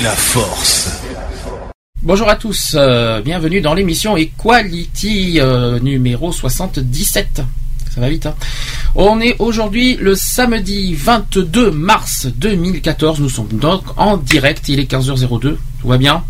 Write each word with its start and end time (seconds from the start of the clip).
la 0.00 0.10
force. 0.10 1.00
Bonjour 2.02 2.28
à 2.28 2.36
tous, 2.36 2.74
euh, 2.74 3.20
bienvenue 3.22 3.60
dans 3.60 3.72
l'émission 3.72 4.16
Equality 4.16 5.40
euh, 5.40 5.78
numéro 5.80 6.32
77. 6.32 7.42
Ça 7.94 8.00
va 8.00 8.08
vite, 8.08 8.26
hein? 8.26 8.34
On 8.98 9.20
est 9.20 9.36
aujourd'hui 9.40 9.98
le 10.00 10.14
samedi 10.14 10.94
22 10.94 11.70
mars 11.70 12.28
2014. 12.34 13.20
Nous 13.20 13.28
sommes 13.28 13.48
donc 13.52 13.82
en 13.98 14.16
direct. 14.16 14.70
Il 14.70 14.80
est 14.80 14.90
15h02. 14.90 15.38
Tout 15.38 15.88
va 15.88 15.98
bien? 15.98 16.24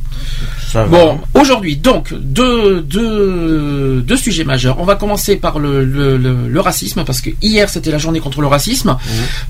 Bon, 0.91 1.21
aujourd'hui, 1.35 1.77
donc, 1.77 2.13
deux, 2.13 2.81
deux, 2.83 4.03
deux 4.05 4.17
sujets 4.17 4.43
majeurs. 4.43 4.81
On 4.81 4.85
va 4.85 4.97
commencer 4.97 5.37
par 5.37 5.61
le, 5.61 5.85
le, 5.85 6.17
le, 6.17 6.49
le 6.49 6.61
racisme, 6.61 7.05
parce 7.05 7.21
que 7.21 7.31
hier, 7.41 7.71
c'était 7.71 7.93
la 7.93 7.99
journée 7.99 8.19
contre 8.19 8.41
le 8.41 8.49
racisme. 8.49 8.97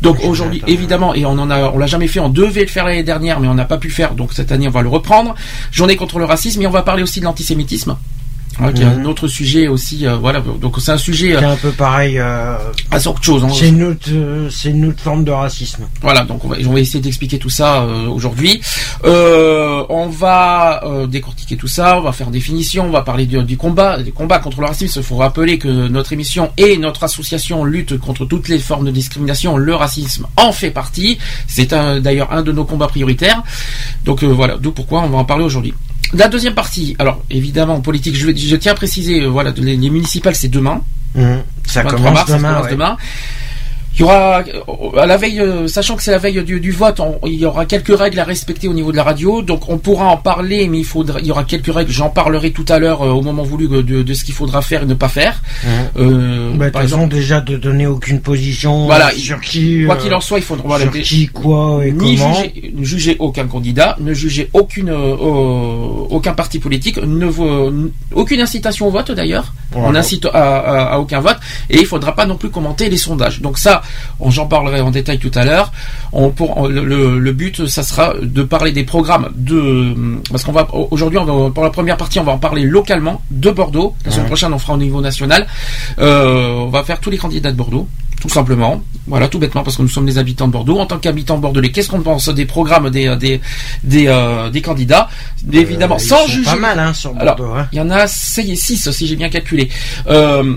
Donc 0.02 0.18
aujourd'hui, 0.22 0.62
évidemment, 0.66 1.14
et 1.14 1.24
on 1.24 1.30
en 1.38 1.50
a, 1.50 1.70
on 1.70 1.78
l'a 1.78 1.86
jamais 1.86 2.08
fait, 2.08 2.20
on 2.20 2.28
devait 2.28 2.60
le 2.60 2.66
faire 2.66 2.84
l'année 2.84 3.02
dernière, 3.02 3.40
mais 3.40 3.48
on 3.48 3.54
n'a 3.54 3.64
pas 3.64 3.78
pu 3.78 3.88
le 3.88 3.94
faire, 3.94 4.14
donc 4.14 4.34
cette 4.34 4.52
année, 4.52 4.68
on 4.68 4.72
va 4.72 4.82
le 4.82 4.88
reprendre. 4.88 5.34
Journée 5.72 5.96
contre 5.96 6.18
le 6.18 6.26
racisme, 6.26 6.60
et 6.60 6.66
on 6.66 6.70
va 6.70 6.82
parler 6.82 7.02
aussi 7.02 7.20
de 7.20 7.24
l'antisémitisme. 7.24 7.96
Voilà, 8.58 8.72
qui 8.72 8.82
est 8.82 8.86
un 8.86 9.04
autre 9.04 9.28
sujet 9.28 9.68
aussi, 9.68 10.06
euh, 10.06 10.16
voilà. 10.16 10.40
Donc 10.40 10.80
c'est 10.80 10.90
un 10.92 10.98
sujet. 10.98 11.36
C'est 11.38 11.44
un 11.44 11.56
peu 11.56 11.70
pareil. 11.72 12.18
Euh, 12.18 12.56
à 12.90 12.96
autre 12.96 13.22
chose. 13.22 13.44
hein. 13.44 13.48
c'est 13.52 13.68
une 13.68 13.82
autre, 13.82 14.08
euh, 14.10 14.48
c'est 14.50 14.70
une 14.70 14.86
autre 14.86 15.00
forme 15.00 15.24
de 15.24 15.30
racisme. 15.30 15.84
Voilà, 16.00 16.24
donc 16.24 16.44
on 16.44 16.48
va, 16.48 16.56
on 16.66 16.72
va 16.72 16.80
essayer 16.80 17.00
d'expliquer 17.00 17.38
tout 17.38 17.50
ça 17.50 17.82
euh, 17.82 18.06
aujourd'hui. 18.06 18.60
Euh, 19.04 19.84
on 19.90 20.08
va 20.08 20.82
euh, 20.84 21.06
décortiquer 21.06 21.56
tout 21.56 21.68
ça, 21.68 21.98
on 21.98 22.02
va 22.02 22.12
faire 22.12 22.28
définition, 22.30 22.86
on 22.86 22.90
va 22.90 23.02
parler 23.02 23.26
du, 23.26 23.42
du 23.44 23.56
combat, 23.56 24.02
du 24.02 24.12
combat 24.12 24.38
contre 24.38 24.60
le 24.60 24.66
racisme. 24.66 25.00
Il 25.00 25.04
faut 25.04 25.16
rappeler 25.16 25.58
que 25.58 25.68
notre 25.88 26.12
émission 26.12 26.50
et 26.56 26.76
notre 26.78 27.04
association 27.04 27.64
lutte 27.64 27.98
contre 27.98 28.24
toutes 28.24 28.48
les 28.48 28.58
formes 28.58 28.86
de 28.86 28.90
discrimination. 28.90 29.56
Le 29.56 29.74
racisme 29.74 30.26
en 30.36 30.52
fait 30.52 30.70
partie. 30.70 31.18
C'est 31.46 31.74
d'ailleurs 32.00 32.32
un 32.32 32.42
de 32.42 32.52
nos 32.52 32.64
combats 32.64 32.88
prioritaires. 32.88 33.42
Donc 34.04 34.22
euh, 34.22 34.26
voilà, 34.28 34.56
d'où 34.56 34.72
pourquoi 34.72 35.02
on 35.02 35.08
va 35.08 35.18
en 35.18 35.24
parler 35.24 35.44
aujourd'hui. 35.44 35.74
La 36.14 36.28
deuxième 36.28 36.54
partie, 36.54 36.94
alors 36.98 37.22
évidemment 37.30 37.74
en 37.74 37.80
politique, 37.80 38.16
je, 38.16 38.56
tiens 38.56 38.72
à 38.72 38.74
préciser, 38.74 39.22
euh, 39.22 39.26
voilà, 39.26 39.52
les, 39.56 39.76
les 39.76 39.90
municipales 39.90 40.34
c'est 40.34 40.48
demain. 40.48 40.82
Mhm. 41.14 41.42
Ça 41.66 41.82
23 41.82 41.98
commence 41.98 42.14
mars, 42.14 42.30
ça 42.30 42.38
commence 42.38 42.64
ouais. 42.64 42.70
demain. 42.70 42.96
Il 43.96 44.00
y 44.00 44.04
aura, 44.04 44.40
euh, 44.42 45.00
à 45.00 45.06
la 45.06 45.16
veille, 45.16 45.40
euh, 45.40 45.66
sachant 45.68 45.96
que 45.96 46.02
c'est 46.02 46.10
la 46.10 46.18
veille 46.18 46.44
du, 46.44 46.60
du 46.60 46.70
vote, 46.70 47.00
on- 47.00 47.18
il 47.26 47.34
y 47.40 47.46
aura 47.46 47.64
quelques 47.64 47.96
règles 47.96 48.18
à 48.20 48.24
respecter 48.24 48.68
au 48.68 48.74
niveau 48.74 48.92
de 48.92 48.96
la 48.96 49.02
radio. 49.02 49.40
Donc 49.40 49.70
on 49.70 49.78
pourra 49.78 50.06
en 50.08 50.18
parler, 50.18 50.68
mais 50.68 50.78
il 50.80 50.84
faudra, 50.84 51.18
il 51.20 51.26
y 51.26 51.30
aura 51.30 51.44
quelques 51.44 51.72
règles. 51.72 51.90
J'en 51.90 52.10
parlerai 52.10 52.50
tout 52.50 52.66
à 52.68 52.78
l'heure 52.78 53.00
euh, 53.02 53.10
au 53.12 53.22
moment 53.22 53.42
voulu 53.42 53.68
de, 53.68 53.80
de- 54.02 54.14
ce 54.14 54.22
qu'il 54.24 54.34
faudra 54.34 54.60
faire 54.60 54.82
et 54.82 54.86
ne 54.86 54.94
pas 54.94 55.08
faire. 55.08 55.40
Mhm. 55.64 55.70
Euh, 55.98 56.50
Bah, 56.56 56.66
de 56.66 56.70
par 56.70 56.82
exemple, 56.82 57.08
déjà 57.08 57.40
de 57.40 57.56
donner 57.56 57.86
aucune 57.86 58.20
position 58.20 58.84
Voilà, 58.86 59.08
euh, 59.08 59.16
sur 59.16 59.40
qui, 59.40 59.84
quoi 59.86 59.96
qu'il 59.96 60.12
en 60.12 60.20
soit, 60.20 60.38
il 60.38 60.44
faudra 60.44 60.78
sur 60.78 60.90
qui, 60.92 61.26
quoi 61.28 61.80
et 61.86 61.92
ni 61.92 62.16
comment. 62.16 62.34
juger, 62.34 62.72
ne 62.76 62.84
juger 62.84 63.16
aucun 63.18 63.46
candidat, 63.46 63.96
ne 64.00 64.12
juger 64.12 64.50
aucune, 64.52 64.90
aucun 66.10 66.32
parti 66.34 66.58
politique, 66.58 66.98
ne 66.98 67.26
aucune 68.14 68.40
incitation 68.40 68.88
au 68.88 68.90
vote 68.90 69.10
d'ailleurs. 69.12 69.52
Voilà. 69.72 69.88
On 69.88 69.94
incite 69.94 70.26
à, 70.26 70.28
à- 70.30 70.94
à 70.94 70.98
aucun 70.98 71.20
vote 71.20 71.36
et 71.70 71.78
il 71.80 71.86
faudra 71.86 72.14
pas 72.14 72.26
non 72.26 72.36
plus 72.36 72.50
commenter 72.50 72.88
les 72.88 72.96
sondages. 72.96 73.40
Donc 73.40 73.58
ça, 73.58 73.82
j'en 74.28 74.46
parlerai 74.46 74.80
en 74.80 74.90
détail 74.90 75.18
tout 75.18 75.30
à 75.34 75.44
l'heure. 75.44 75.72
Pour, 76.36 76.68
le, 76.68 77.18
le 77.18 77.32
but, 77.32 77.66
ça 77.66 77.82
sera 77.82 78.14
de 78.22 78.42
parler 78.42 78.72
des 78.72 78.84
programmes 78.84 79.28
de 79.34 79.94
parce 80.30 80.44
qu'on 80.44 80.52
va 80.52 80.66
aujourd'hui, 80.90 81.18
pour 81.54 81.64
la 81.64 81.70
première 81.70 81.96
partie, 81.96 82.18
on 82.18 82.24
va 82.24 82.32
en 82.32 82.38
parler 82.38 82.62
localement 82.64 83.20
de 83.30 83.50
Bordeaux. 83.50 83.94
La 84.04 84.10
semaine 84.10 84.24
Ouais. 84.24 84.28
prochaine, 84.28 84.52
on 84.52 84.58
fera 84.58 84.74
au 84.74 84.78
niveau 84.78 85.00
national. 85.00 85.46
Euh, 85.98 86.48
on 86.54 86.68
va 86.68 86.82
faire 86.84 87.00
tous 87.00 87.10
les 87.10 87.18
candidats 87.18 87.52
de 87.52 87.56
Bordeaux. 87.56 87.88
Tout 88.20 88.30
simplement, 88.30 88.82
voilà, 89.06 89.28
tout 89.28 89.38
bêtement, 89.38 89.62
parce 89.62 89.76
que 89.76 89.82
nous 89.82 89.88
sommes 89.88 90.06
des 90.06 90.16
habitants 90.16 90.46
de 90.48 90.52
Bordeaux. 90.52 90.78
En 90.78 90.86
tant 90.86 90.98
qu'habitants 90.98 91.36
bordelais, 91.36 91.70
qu'est-ce 91.70 91.90
qu'on 91.90 92.00
pense 92.00 92.30
des 92.30 92.46
programmes 92.46 92.88
des 92.88 93.14
des 93.16 93.40
des, 93.84 94.06
euh, 94.08 94.48
des 94.48 94.62
candidats? 94.62 95.08
Évidemment, 95.52 95.96
Euh, 95.96 95.98
sans 95.98 96.26
juger. 96.26 96.50
Pas 96.50 96.56
mal, 96.56 96.78
hein, 96.78 96.94
sur 96.94 97.12
Alors, 97.18 97.36
Bordeaux. 97.36 97.52
hein. 97.54 97.68
il 97.72 97.78
y 97.78 97.80
en 97.82 97.90
a 97.90 98.06
6 98.06 98.90
si 98.90 99.06
j'ai 99.06 99.16
bien 99.16 99.28
calculé. 99.28 99.68
Euh, 100.08 100.54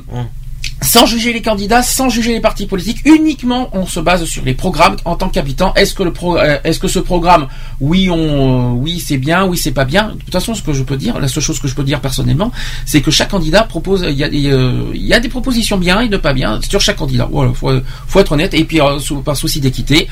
Sans 0.82 1.06
juger 1.06 1.34
les 1.34 1.42
candidats, 1.42 1.84
sans 1.84 2.08
juger 2.10 2.32
les 2.32 2.40
partis 2.40 2.66
politiques, 2.66 3.02
uniquement 3.06 3.70
on 3.74 3.86
se 3.86 4.00
base 4.00 4.24
sur 4.24 4.46
les 4.46 4.54
programmes 4.54 4.96
en 5.04 5.16
tant 5.16 5.28
qu'habitant. 5.28 5.74
Est-ce 5.76 5.94
que 5.94 6.04
euh, 6.04 6.58
est-ce 6.64 6.80
que 6.80 6.88
ce 6.88 7.00
programme, 7.00 7.48
oui 7.82 8.10
on, 8.10 8.16
euh, 8.18 8.72
oui 8.76 9.04
c'est 9.06 9.18
bien, 9.18 9.46
oui 9.46 9.58
c'est 9.58 9.74
pas 9.74 9.84
bien? 9.84 10.10
De 10.10 10.14
toute 10.24 10.32
façon, 10.32 10.56
ce 10.56 10.64
que 10.64 10.72
je 10.72 10.84
peux 10.84 10.96
dire, 10.96 11.20
la 11.20 11.28
seule 11.28 11.44
chose 11.44 11.60
que 11.60 11.68
je 11.68 11.76
peux 11.76 11.84
dire 11.84 12.00
personnellement, 12.00 12.52
c'est 12.86 13.02
que 13.02 13.12
chaque 13.12 13.30
candidat 13.30 13.64
propose, 13.64 14.06
il 14.08 14.16
y 14.16 14.24
a, 14.24 14.30
des, 14.30 14.48
euh, 14.48 14.86
y 14.94 15.14
a 15.14 15.20
des 15.20 15.28
propositions 15.30 15.78
bien 15.78 16.00
et 16.00 16.08
de 16.08 16.18
pas 16.18 16.34
bien 16.34 16.60
sur 16.68 16.80
chaque 16.80 16.98
candidat. 16.98 17.28
Voilà, 17.30 17.52
faut, 17.54 17.72
faut 18.08 18.20
être 18.22 18.32
honnête. 18.32 18.54
Et 18.54 18.64
puis 18.64 18.80
par 19.26 19.36
souci 19.36 19.60
d'équité, 19.60 20.08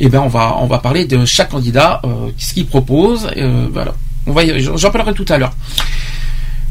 eh 0.00 0.08
ben 0.08 0.20
on 0.20 0.28
va, 0.28 0.56
on 0.58 0.66
va 0.66 0.78
parler 0.78 1.04
de 1.04 1.24
chaque 1.24 1.50
candidat, 1.50 2.00
euh, 2.04 2.30
ce 2.36 2.54
qu'il 2.54 2.66
propose. 2.66 3.28
euh, 3.36 3.68
voilà, 3.72 3.94
on 4.26 4.32
va, 4.32 4.42
j'en 4.58 4.90
parlerai 4.90 5.14
tout 5.14 5.26
à 5.28 5.38
l'heure. 5.38 5.52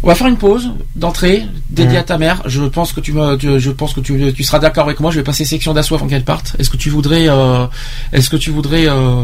On 0.03 0.07
va 0.07 0.15
faire 0.15 0.27
une 0.27 0.37
pause 0.37 0.69
d'entrée 0.95 1.43
dédiée 1.69 1.93
Mhm. 1.97 2.01
à 2.01 2.03
ta 2.03 2.17
mère. 2.17 2.41
Je 2.45 2.61
pense 2.63 2.93
que 2.93 2.99
tu 2.99 3.13
me, 3.13 3.35
tu- 3.35 3.59
je 3.59 3.71
pense 3.71 3.93
que 3.93 3.99
tu, 3.99 4.31
tu 4.33 4.43
seras 4.43 4.59
d'accord 4.59 4.85
avec 4.85 4.99
moi. 4.99 5.09
Je 5.11 5.17
vais 5.17 5.23
passer 5.23 5.43
section 5.43 5.73
d'assaut 5.73 5.95
avant 5.95 6.07
qu'elle 6.07 6.23
parte. 6.23 6.55
Est-ce 6.59 6.69
que 6.69 6.77
tu 6.77 6.89
voudrais, 6.89 7.27
euh, 7.27 7.65
est-ce 8.13 8.29
que 8.29 8.37
tu 8.37 8.51
voudrais 8.51 8.87
euh, 8.87 9.23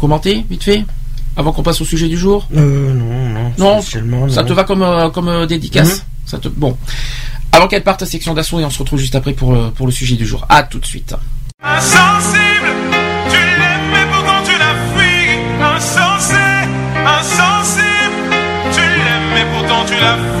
commenter 0.00 0.44
vite 0.50 0.64
fait 0.64 0.84
avant 1.36 1.52
qu'on 1.52 1.62
passe 1.62 1.80
au 1.80 1.84
sujet 1.84 2.08
du 2.08 2.16
jour? 2.16 2.48
Euh, 2.56 2.92
non, 2.94 3.28
non. 3.28 3.52
Non, 3.58 3.82
Ça 3.82 4.42
non. 4.42 4.48
te 4.48 4.52
va 4.54 4.64
comme 4.64 4.82
euh, 4.82 5.10
comme 5.10 5.28
euh, 5.28 5.46
dédicace 5.46 5.98
Mhm. 5.98 6.02
Ça 6.26 6.38
te 6.38 6.48
bon. 6.48 6.76
Avant 7.52 7.66
qu'elle 7.66 7.82
parte, 7.82 8.04
section 8.04 8.32
d'assaut 8.34 8.60
et 8.60 8.64
on 8.64 8.70
se 8.70 8.78
retrouve 8.78 8.98
juste 9.00 9.14
après 9.16 9.32
pour 9.32 9.54
pour 9.72 9.86
le 9.86 9.92
sujet 9.92 10.16
du 10.16 10.26
jour. 10.26 10.46
À 10.48 10.62
tout 10.62 10.78
de 10.78 10.86
suite. 10.86 11.14
Insensible, 11.62 12.72
mais 20.00 20.39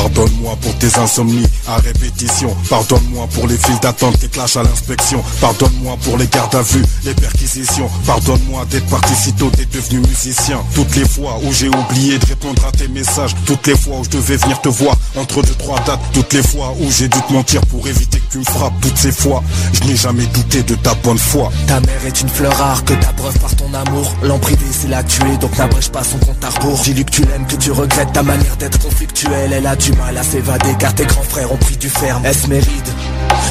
Pardonne-moi 0.00 0.56
pour 0.62 0.74
tes 0.78 0.98
insomnies 0.98 1.46
à 1.68 1.76
répétition. 1.76 2.56
Pardonne-moi 2.70 3.28
pour 3.34 3.46
les 3.46 3.58
files 3.58 3.78
d'attente, 3.82 4.18
tes 4.18 4.28
clashs 4.28 4.56
à 4.56 4.62
l'inspection. 4.62 5.22
Pardonne-moi 5.42 5.98
pour 6.02 6.16
les 6.16 6.26
gardes 6.26 6.54
à 6.54 6.62
vue, 6.62 6.82
les 7.04 7.12
perquisitions. 7.12 7.86
Pardonne-moi 8.06 8.64
d'être 8.70 8.86
parti 8.86 9.14
si 9.14 9.34
tôt, 9.34 9.50
t'es 9.54 9.66
devenu 9.66 10.00
musicien. 10.00 10.62
Toutes 10.74 10.96
les 10.96 11.06
fois 11.06 11.38
où 11.44 11.52
j'ai 11.52 11.68
oublié 11.68 12.18
de 12.18 12.24
répondre 12.24 12.64
à 12.66 12.72
tes 12.72 12.88
messages. 12.88 13.34
Toutes 13.44 13.66
les 13.66 13.76
fois 13.76 13.98
où 13.98 14.04
je 14.04 14.08
devais 14.08 14.36
venir 14.38 14.58
te 14.62 14.70
voir 14.70 14.96
entre 15.16 15.42
deux, 15.42 15.54
trois 15.54 15.78
dates. 15.80 16.00
Toutes 16.14 16.32
les 16.32 16.42
fois 16.42 16.74
où 16.80 16.90
j'ai 16.90 17.08
dû 17.08 17.20
te 17.20 17.32
mentir 17.34 17.60
pour 17.66 17.86
éviter 17.86 18.20
que 18.20 18.32
tu 18.32 18.38
me 18.38 18.44
frappes. 18.44 18.80
Toutes 18.80 18.96
ces 18.96 19.12
fois, 19.12 19.42
je 19.74 19.86
n'ai 19.86 19.96
jamais 19.96 20.24
douté 20.26 20.62
de 20.62 20.76
ta 20.76 20.94
bonne 20.94 21.18
foi. 21.18 21.52
Ta 21.66 21.78
mère 21.80 22.06
est 22.06 22.20
une 22.22 22.30
fleur 22.30 22.56
rare 22.56 22.82
que 22.84 22.94
t'abreuves 22.94 23.38
par 23.38 23.54
ton 23.54 23.72
amour. 23.74 24.10
L'emprise 24.22 24.56
c'est 24.72 24.88
la 24.88 25.02
tuer, 25.02 25.36
donc 25.40 25.56
n'abrège 25.58 25.90
pas 25.90 26.02
son 26.04 26.18
compte 26.18 26.42
à 26.42 26.48
rebours. 26.48 26.80
Dis-lui 26.84 27.04
que 27.04 27.10
tu 27.10 27.22
l'aimes, 27.22 27.46
que 27.46 27.56
tu 27.56 27.70
regrettes 27.70 28.12
ta 28.12 28.22
manière 28.22 28.56
d'être 28.56 28.78
conflictuelle. 28.78 29.52
Elle 29.52 29.66
a 29.66 29.76
du 29.90 29.98
mal 29.98 30.16
à 30.16 30.22
s'évader 30.22 30.74
car 30.78 30.94
tes 30.94 31.04
grands 31.04 31.22
frères 31.22 31.52
ont 31.52 31.56
pris 31.56 31.76
du 31.76 31.88
ferme. 31.88 32.24
Est-ce 32.24 32.46
mes 32.48 32.58
rides 32.58 32.92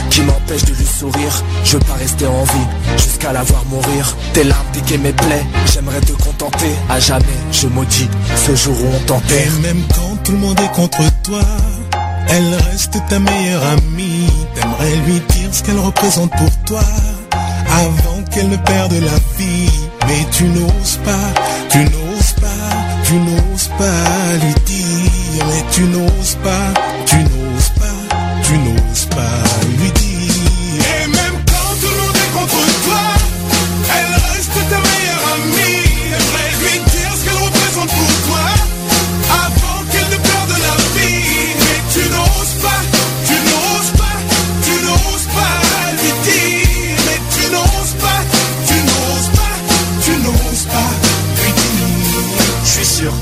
qui 0.09 0.21
m'empêchent 0.21 0.65
de 0.65 0.73
lui 0.73 0.85
sourire? 0.85 1.43
Je 1.63 1.73
veux 1.73 1.83
pas 1.83 1.93
rester 1.93 2.25
en 2.27 2.43
vie 2.43 2.67
jusqu'à 2.97 3.33
la 3.33 3.43
voir 3.43 3.63
mourir. 3.65 4.15
Tes 4.33 4.43
larmes 4.43 4.67
piquaient 4.73 4.97
mes 4.97 5.13
plaies, 5.13 5.45
j'aimerais 5.73 6.01
te 6.01 6.13
contenter. 6.13 6.71
À 6.89 6.99
jamais, 6.99 7.25
je 7.51 7.67
maudis 7.67 8.09
ce 8.35 8.55
jour 8.55 8.75
où 8.81 8.95
on 8.95 8.99
t'enterre. 9.05 9.51
Même 9.61 9.83
quand 9.95 10.23
tout 10.23 10.31
le 10.31 10.37
monde 10.39 10.59
est 10.59 10.75
contre 10.75 11.01
toi, 11.23 11.41
elle 12.27 12.53
reste 12.69 12.97
ta 13.09 13.19
meilleure 13.19 13.63
amie. 13.65 14.29
T'aimerais 14.55 14.95
lui 15.07 15.19
dire 15.29 15.49
ce 15.51 15.63
qu'elle 15.63 15.79
représente 15.79 16.31
pour 16.31 16.51
toi, 16.65 16.83
avant 17.71 18.23
qu'elle 18.31 18.49
ne 18.49 18.57
perde 18.57 18.93
la 18.93 19.37
vie. 19.37 19.69
Mais 20.07 20.25
tu 20.31 20.45
n'oses 20.45 20.99
pas, 21.03 21.33
tu 21.69 21.79
n'oses 21.79 22.33
pas 22.41 22.89
tu 23.09 23.15
n'oses 23.15 23.69
pas 23.79 24.37
lui 24.43 24.53
dire, 24.65 24.88
mais 25.37 25.65
tu 25.71 25.83
n'oses 25.83 26.35
pas, 26.43 26.73
tu 27.05 27.17
n'oses 27.17 27.69
pas, 27.79 28.15
tu 28.43 28.57
n'oses 28.57 29.05
pas 29.05 29.58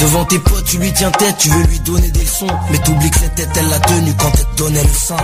Devant 0.00 0.24
tes 0.24 0.38
potes, 0.40 0.64
tu 0.64 0.78
lui 0.78 0.92
tiens 0.92 1.10
tête, 1.12 1.36
tu 1.38 1.48
veux 1.48 1.64
lui 1.64 1.78
donner 1.80 2.10
des 2.10 2.20
leçons. 2.20 2.46
Mais 2.70 2.78
t'oublies 2.78 3.10
que 3.10 3.18
cette 3.18 3.34
tête, 3.34 3.48
elle 3.56 3.68
l'a 3.68 3.78
tenue 3.80 4.14
quand 4.18 4.32
elle 4.34 4.44
te 4.44 4.56
donnait 4.56 4.82
le 4.82 4.88
sein. 4.88 5.16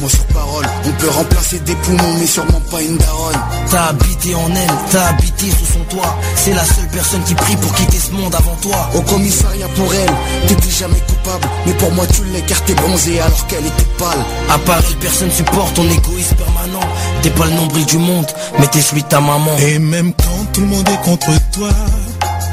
Prends-moi 0.00 0.16
sur 0.16 0.24
parole, 0.32 0.66
on 0.86 0.92
peut 0.92 1.10
remplacer 1.10 1.58
des 1.58 1.74
poumons, 1.74 2.14
mais 2.18 2.26
sûrement 2.26 2.60
pas 2.70 2.80
une 2.80 2.96
daronne. 2.96 3.36
T'as 3.70 3.88
habité 3.88 4.34
en 4.34 4.48
elle, 4.48 4.70
t'as 4.90 5.08
habité 5.08 5.50
sous 5.50 5.72
son 5.74 5.84
toit. 5.94 6.16
C'est 6.36 6.54
la 6.54 6.64
seule 6.64 6.88
personne 6.90 7.22
qui 7.24 7.34
prie 7.34 7.56
pour 7.56 7.70
quitter 7.74 7.98
ce 7.98 8.12
monde 8.12 8.34
avant 8.34 8.56
toi. 8.62 8.88
Au 8.94 9.02
commissariat 9.02 9.68
pour 9.76 9.92
elle, 9.92 10.48
t'étais 10.48 10.70
jamais 10.70 11.00
coupable. 11.00 11.46
Mais 11.66 11.74
pour 11.74 11.92
moi, 11.92 12.06
tu 12.06 12.24
l'es 12.32 12.40
car 12.40 12.64
t'es 12.64 12.72
bronzé 12.74 13.20
alors 13.20 13.46
qu'elle 13.46 13.66
était 13.66 13.88
pâle. 13.98 14.24
À 14.48 14.58
Paris, 14.58 14.96
personne 15.00 15.30
supporte 15.30 15.74
ton 15.74 15.84
égoïsme 15.84 16.36
permanent. 16.36 16.86
T'es 17.20 17.30
pas 17.30 17.44
le 17.44 17.52
nombril 17.52 17.84
du 17.84 17.98
monde, 17.98 18.26
mais 18.58 18.68
t'es 18.68 18.80
celui 18.80 19.02
de 19.02 19.08
ta 19.08 19.20
maman. 19.20 19.54
Et 19.58 19.78
même 19.78 20.14
quand 20.14 20.52
tout 20.54 20.62
le 20.62 20.68
monde 20.68 20.88
est 20.88 21.04
contre 21.04 21.30
toi, 21.52 21.68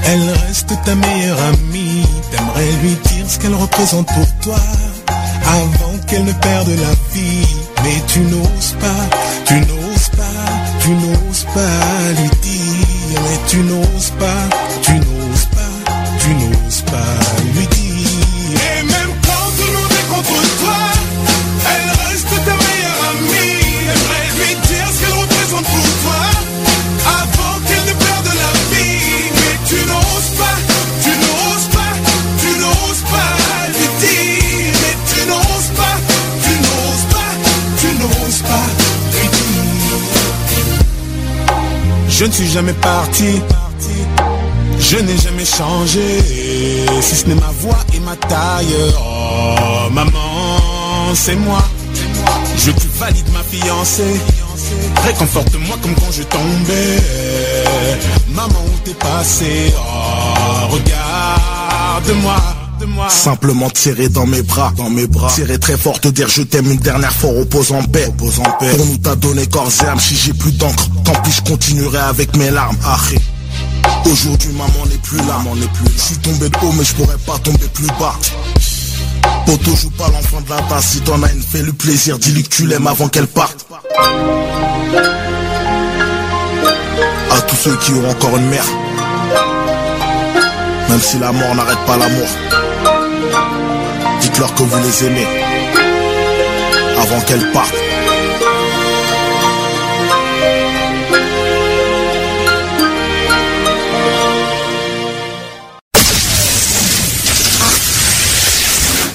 elle 0.03 0.29
reste 0.47 0.73
ta 0.83 0.95
meilleure 0.95 1.39
amie. 1.43 2.05
T'aimerais 2.29 2.71
lui 2.83 2.97
dire 3.05 3.25
ce 3.29 3.39
qu'elle 3.39 3.55
représente 3.55 4.07
pour 4.07 4.27
toi, 4.41 4.59
avant 5.45 5.96
qu'elle 6.07 6.25
ne 6.25 6.33
perde 6.33 6.69
la 6.69 6.93
vie. 7.13 7.47
Mais 7.83 8.01
tu 8.07 8.19
n'oses 8.21 8.75
pas, 8.79 9.17
tu 9.45 9.53
n'oses 9.55 10.09
pas, 10.09 10.43
tu 10.81 10.89
n'oses 10.89 11.45
pas 11.53 12.21
lui 12.21 12.29
dire. 12.41 13.21
Mais 13.23 13.39
tu 13.47 13.57
n'oses 13.57 14.11
pas, 14.19 14.43
tu 14.81 14.93
n'oses 14.93 15.45
pas, 15.45 15.91
tu 16.19 16.29
n'oses 16.33 16.81
pas 16.81 17.16
Je 42.19 42.25
ne 42.25 42.31
suis 42.31 42.47
jamais 42.47 42.73
parti. 42.73 43.39
Je 44.79 44.97
n'ai 44.97 45.17
jamais 45.17 45.45
changé, 45.45 46.01
si 46.99 47.15
ce 47.15 47.27
n'est 47.27 47.35
ma 47.35 47.51
voix 47.59 47.77
et 47.93 47.99
ma 47.99 48.15
taille. 48.15 48.75
Oh, 48.99 49.87
maman, 49.91 51.13
c'est 51.13 51.35
moi. 51.35 51.63
Je 52.57 52.71
te 52.71 52.87
valide 52.97 53.31
ma 53.33 53.43
fiancée. 53.43 54.19
Réconforte-moi 55.05 55.77
comme 55.83 55.93
quand 55.93 56.11
je 56.11 56.23
tombais. 56.23 56.97
Maman, 58.29 58.63
où 58.65 58.79
t'es 58.83 58.95
passé? 58.95 59.71
Oh, 59.77 60.73
regarde-moi. 60.73 62.66
Simplement 63.09 63.69
te 63.69 63.79
serrer 63.79 64.09
dans 64.09 64.25
mes 64.25 64.41
bras, 64.41 64.73
dans 64.75 64.89
mes 64.89 65.07
bras. 65.07 65.29
Serrer 65.29 65.59
très 65.59 65.77
fort, 65.77 65.99
te 65.99 66.07
dire 66.07 66.27
je 66.27 66.41
t'aime 66.43 66.71
une 66.71 66.77
dernière 66.77 67.13
fois, 67.13 67.31
repose 67.31 67.71
en 67.71 67.83
paix. 67.83 68.05
Repose 68.05 68.39
en 68.39 68.51
paix. 68.59 68.69
Pour 68.75 68.85
nous 68.85 68.97
t'as 68.97 69.15
donné 69.15 69.45
corps 69.47 69.69
et 69.83 69.85
âme, 69.85 69.99
si 69.99 70.15
j'ai 70.15 70.33
plus 70.33 70.51
d'encre, 70.51 70.87
tant 71.03 71.13
pis 71.21 71.31
je 71.31 71.41
continuerai 71.41 71.99
avec 71.99 72.35
mes 72.35 72.49
larmes. 72.49 72.77
Arrête. 72.83 73.21
Aujourd'hui 74.05 74.51
maman 74.53 74.85
n'est 74.89 74.97
plus 74.97 75.17
là, 75.17 75.37
maman 75.37 75.55
n'est 75.55 75.67
plus 75.67 75.85
là. 75.85 75.91
Je 75.95 76.01
suis 76.01 76.17
tombé 76.17 76.49
de 76.49 76.57
haut 76.57 76.71
mais 76.77 76.83
je 76.83 76.93
pourrais 76.93 77.17
pas 77.25 77.37
tomber 77.39 77.67
plus 77.73 77.87
bas. 77.99 78.15
Poto 79.45 79.75
joue 79.75 79.89
pas 79.91 80.07
l'enfant 80.09 80.41
de 80.41 80.49
la 80.49 80.61
tasse, 80.63 80.87
si 80.91 80.99
t'en 81.01 81.21
as 81.23 81.31
une 81.31 81.41
fais 81.41 81.61
le 81.61 81.71
plaisir, 81.73 82.19
dis-lui 82.19 82.43
que 82.43 82.49
tu 82.49 82.67
l'aimes 82.67 82.87
avant 82.87 83.07
qu'elle 83.07 83.27
parte. 83.27 83.65
À 87.31 87.41
tous 87.41 87.55
ceux 87.55 87.77
qui 87.77 87.91
ont 87.91 88.09
encore 88.09 88.35
une 88.37 88.47
mère, 88.49 88.65
même 90.89 91.01
si 91.01 91.17
la 91.19 91.31
mort 91.31 91.55
n'arrête 91.55 91.79
pas 91.85 91.97
l'amour, 91.97 92.27
dites-leur 94.37 94.53
que 94.53 94.61
vous 94.63 94.83
les 94.83 95.05
aimez 95.05 95.27
avant 96.99 97.19
qu'elle 97.21 97.51
parte. 97.51 97.73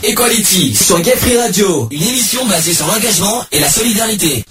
Equality 0.04 0.74
sur 0.74 1.00
Gay 1.00 1.14
Free 1.16 1.36
Radio, 1.38 1.88
une 1.92 2.02
émission 2.02 2.44
basée 2.46 2.74
sur 2.74 2.86
l'engagement 2.88 3.44
et 3.52 3.60
la 3.60 3.68
solidarité. 3.68 4.44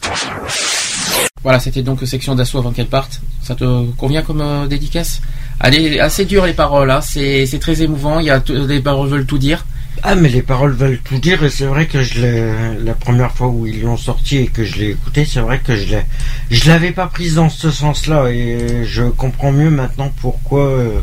Voilà, 1.43 1.59
c'était 1.59 1.81
donc 1.81 1.99
section 2.05 2.35
d'assaut 2.35 2.59
avant 2.59 2.71
qu'elle 2.71 2.87
parte. 2.87 3.19
Ça 3.43 3.55
te 3.55 3.83
convient 3.97 4.21
comme 4.21 4.39
euh, 4.41 4.67
dédicace? 4.67 5.19
Allez, 5.59 5.99
assez 5.99 6.23
dur 6.25 6.45
les 6.45 6.53
paroles, 6.53 6.89
hein. 6.89 7.01
c'est 7.01 7.45
c'est 7.45 7.59
très 7.59 7.81
émouvant. 7.81 8.19
Il 8.19 8.27
y 8.27 8.29
a 8.29 8.39
tout- 8.39 8.53
les 8.53 8.79
paroles 8.79 9.09
veulent 9.09 9.25
tout 9.25 9.37
dire. 9.39 9.65
Ah 10.03 10.15
mais 10.15 10.29
les 10.29 10.41
paroles 10.41 10.71
veulent 10.73 10.99
tout 11.03 11.19
dire 11.19 11.43
et 11.43 11.49
c'est 11.49 11.65
vrai 11.65 11.85
que 11.85 12.01
je 12.01 12.83
la 12.83 12.93
première 12.95 13.31
fois 13.31 13.47
où 13.49 13.67
ils 13.67 13.83
l'ont 13.83 13.97
sorti 13.97 14.37
et 14.37 14.47
que 14.47 14.63
je 14.63 14.77
l'ai 14.77 14.89
écouté, 14.91 15.25
c'est 15.25 15.41
vrai 15.41 15.59
que 15.59 15.75
je 15.75 15.85
l'ai 15.89 16.03
je 16.49 16.69
l'avais 16.69 16.91
pas 16.91 17.07
prise 17.07 17.35
dans 17.35 17.49
ce 17.49 17.69
sens-là 17.69 18.31
et 18.31 18.83
je 18.85 19.03
comprends 19.03 19.51
mieux 19.51 19.69
maintenant 19.69 20.11
pourquoi 20.21 20.65
euh, 20.65 20.99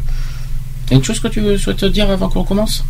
Il 0.86 0.92
y 0.92 0.94
a 0.94 0.96
une 0.98 1.04
chose 1.04 1.20
que 1.20 1.28
tu 1.28 1.58
souhaites 1.58 1.84
dire 1.84 2.10
avant 2.10 2.28
qu'on 2.28 2.44
commence? 2.44 2.84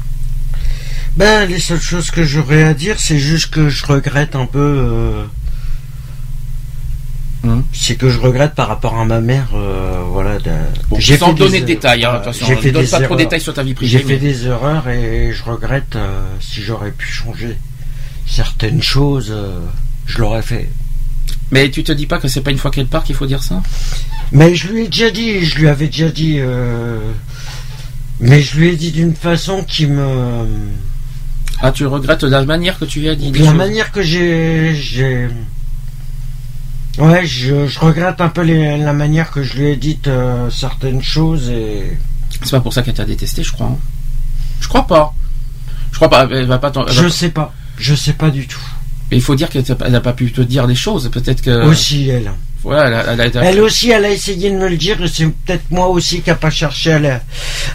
Ben 1.16 1.46
les 1.46 1.58
seules 1.58 1.80
choses 1.80 2.10
que 2.10 2.24
j'aurais 2.24 2.62
à 2.62 2.74
dire 2.74 2.98
c'est 2.98 3.18
juste 3.18 3.50
que 3.50 3.68
je 3.68 3.84
regrette 3.84 4.34
un 4.34 4.46
peu 4.46 4.58
euh, 4.58 5.24
Hum. 7.44 7.62
c'est 7.72 7.94
que 7.94 8.10
je 8.10 8.18
regrette 8.18 8.54
par 8.56 8.66
rapport 8.66 8.98
à 8.98 9.04
ma 9.04 9.20
mère 9.20 9.46
euh, 9.54 10.02
voilà 10.10 10.38
de- 10.40 10.50
Bon, 10.90 10.96
j'ai 10.98 11.16
sans 11.16 11.28
fait 11.28 11.32
des 11.34 11.38
donner 11.38 11.50
de 11.50 11.56
erreurs. 11.58 11.66
détails, 11.66 12.04
hein, 12.04 12.12
attention, 12.14 12.46
j'ai 12.46 12.56
ne 12.56 12.60
fait 12.60 12.72
donne 12.72 12.82
des 12.84 12.88
pas 12.90 12.96
trop 12.96 13.00
de 13.00 13.04
erreurs. 13.04 13.16
détails 13.18 13.40
sur 13.40 13.54
ta 13.54 13.62
vie 13.62 13.74
privée, 13.74 13.90
J'ai 13.92 13.98
mais- 13.98 14.04
fait 14.14 14.18
des 14.18 14.46
erreurs 14.48 14.88
et 14.88 15.32
je 15.32 15.44
regrette 15.44 15.94
euh, 15.94 16.20
si 16.40 16.62
j'aurais 16.62 16.90
pu 16.90 17.06
changer 17.06 17.56
certaines 18.26 18.82
choses, 18.82 19.30
euh, 19.30 19.60
je 20.06 20.18
l'aurais 20.18 20.42
fait. 20.42 20.68
Mais 21.52 21.70
tu 21.70 21.84
te 21.84 21.92
dis 21.92 22.06
pas 22.06 22.18
que 22.18 22.26
c'est 22.28 22.40
pas 22.40 22.50
une 22.50 22.58
fois 22.58 22.70
qu'elle 22.72 22.86
part 22.88 23.04
qu'il 23.04 23.14
faut 23.14 23.26
dire 23.26 23.42
ça? 23.44 23.62
Mais 24.32 24.54
je 24.56 24.68
lui 24.68 24.82
ai 24.82 24.88
déjà 24.88 25.10
dit, 25.10 25.44
je 25.44 25.58
lui 25.58 25.68
avais 25.68 25.86
déjà 25.86 26.08
dit, 26.10 26.36
euh, 26.40 26.98
mais 28.20 28.42
je 28.42 28.58
lui 28.58 28.68
ai 28.70 28.76
dit 28.76 28.90
d'une 28.90 29.14
façon 29.14 29.62
qui 29.62 29.86
me, 29.86 30.44
Ah, 31.60 31.70
tu 31.72 31.86
regrettes 31.86 32.24
la 32.24 32.44
manière 32.44 32.78
que 32.78 32.84
tu 32.84 33.00
lui 33.00 33.08
as 33.08 33.14
dit 33.14 33.30
des 33.30 33.38
la 33.38 33.46
choses. 33.46 33.54
manière 33.54 33.90
que 33.92 34.02
j'ai, 34.02 34.74
j'ai, 34.74 35.28
ouais, 36.98 37.26
je, 37.26 37.66
je 37.66 37.78
regrette 37.78 38.20
un 38.20 38.28
peu 38.28 38.42
les- 38.42 38.76
la 38.78 38.92
manière 38.92 39.30
que 39.30 39.42
je 39.42 39.58
lui 39.58 39.66
ai 39.68 39.76
dit 39.76 39.98
euh, 40.06 40.50
certaines 40.50 41.02
choses 41.02 41.48
et 41.50 41.96
C'est 42.42 42.50
pas 42.52 42.60
pour 42.60 42.72
ça 42.72 42.82
qu'elle 42.82 42.94
t'a 42.94 43.04
détesté, 43.04 43.42
je 43.42 43.52
crois. 43.52 43.66
hein. 43.68 43.78
Je 44.60 44.68
crois 44.68 44.86
pas. 44.86 45.14
Je 45.92 45.96
crois 45.96 46.10
pas. 46.10 46.28
Elle 46.30 46.46
va 46.46 46.58
pas. 46.58 46.70
t'en- 46.70 46.82
elle 46.86 46.94
va 46.94 47.02
je 47.02 47.06
pas- 47.06 47.10
sais 47.10 47.28
pas, 47.30 47.52
je 47.78 47.94
sais 47.94 48.12
pas 48.12 48.30
du 48.30 48.46
tout. 48.46 48.60
Mais 49.10 49.16
il 49.16 49.22
faut 49.22 49.34
dire 49.34 49.48
qu'elle 49.48 49.64
t'a 49.64 49.74
pas- 49.74 49.86
elle 49.86 49.94
a 49.94 50.00
pas 50.00 50.12
pu 50.12 50.30
te 50.32 50.40
dire 50.42 50.66
des 50.66 50.74
choses. 50.74 51.10
Peut-être 51.10 51.40
que. 51.42 51.64
Aussi 51.66 52.08
elle. 52.08 52.30
Voilà, 52.62 52.86
elle 52.88 52.94
a- 52.94 53.12
elle 53.12 53.20
a 53.20 53.26
été- 53.26 53.38
Elle 53.38 53.60
aussi, 53.60 53.90
elle 53.90 54.04
a 54.04 54.10
essayé 54.10 54.50
de 54.50 54.56
me 54.56 54.68
le 54.68 54.76
dire, 54.76 55.00
et 55.02 55.08
c'est 55.08 55.26
peut-être 55.26 55.70
moi 55.70 55.86
aussi 55.88 56.20
qui 56.22 56.30
a 56.30 56.34
pas 56.34 56.50
cherché 56.50 56.92
à, 56.92 56.98
la- 56.98 57.20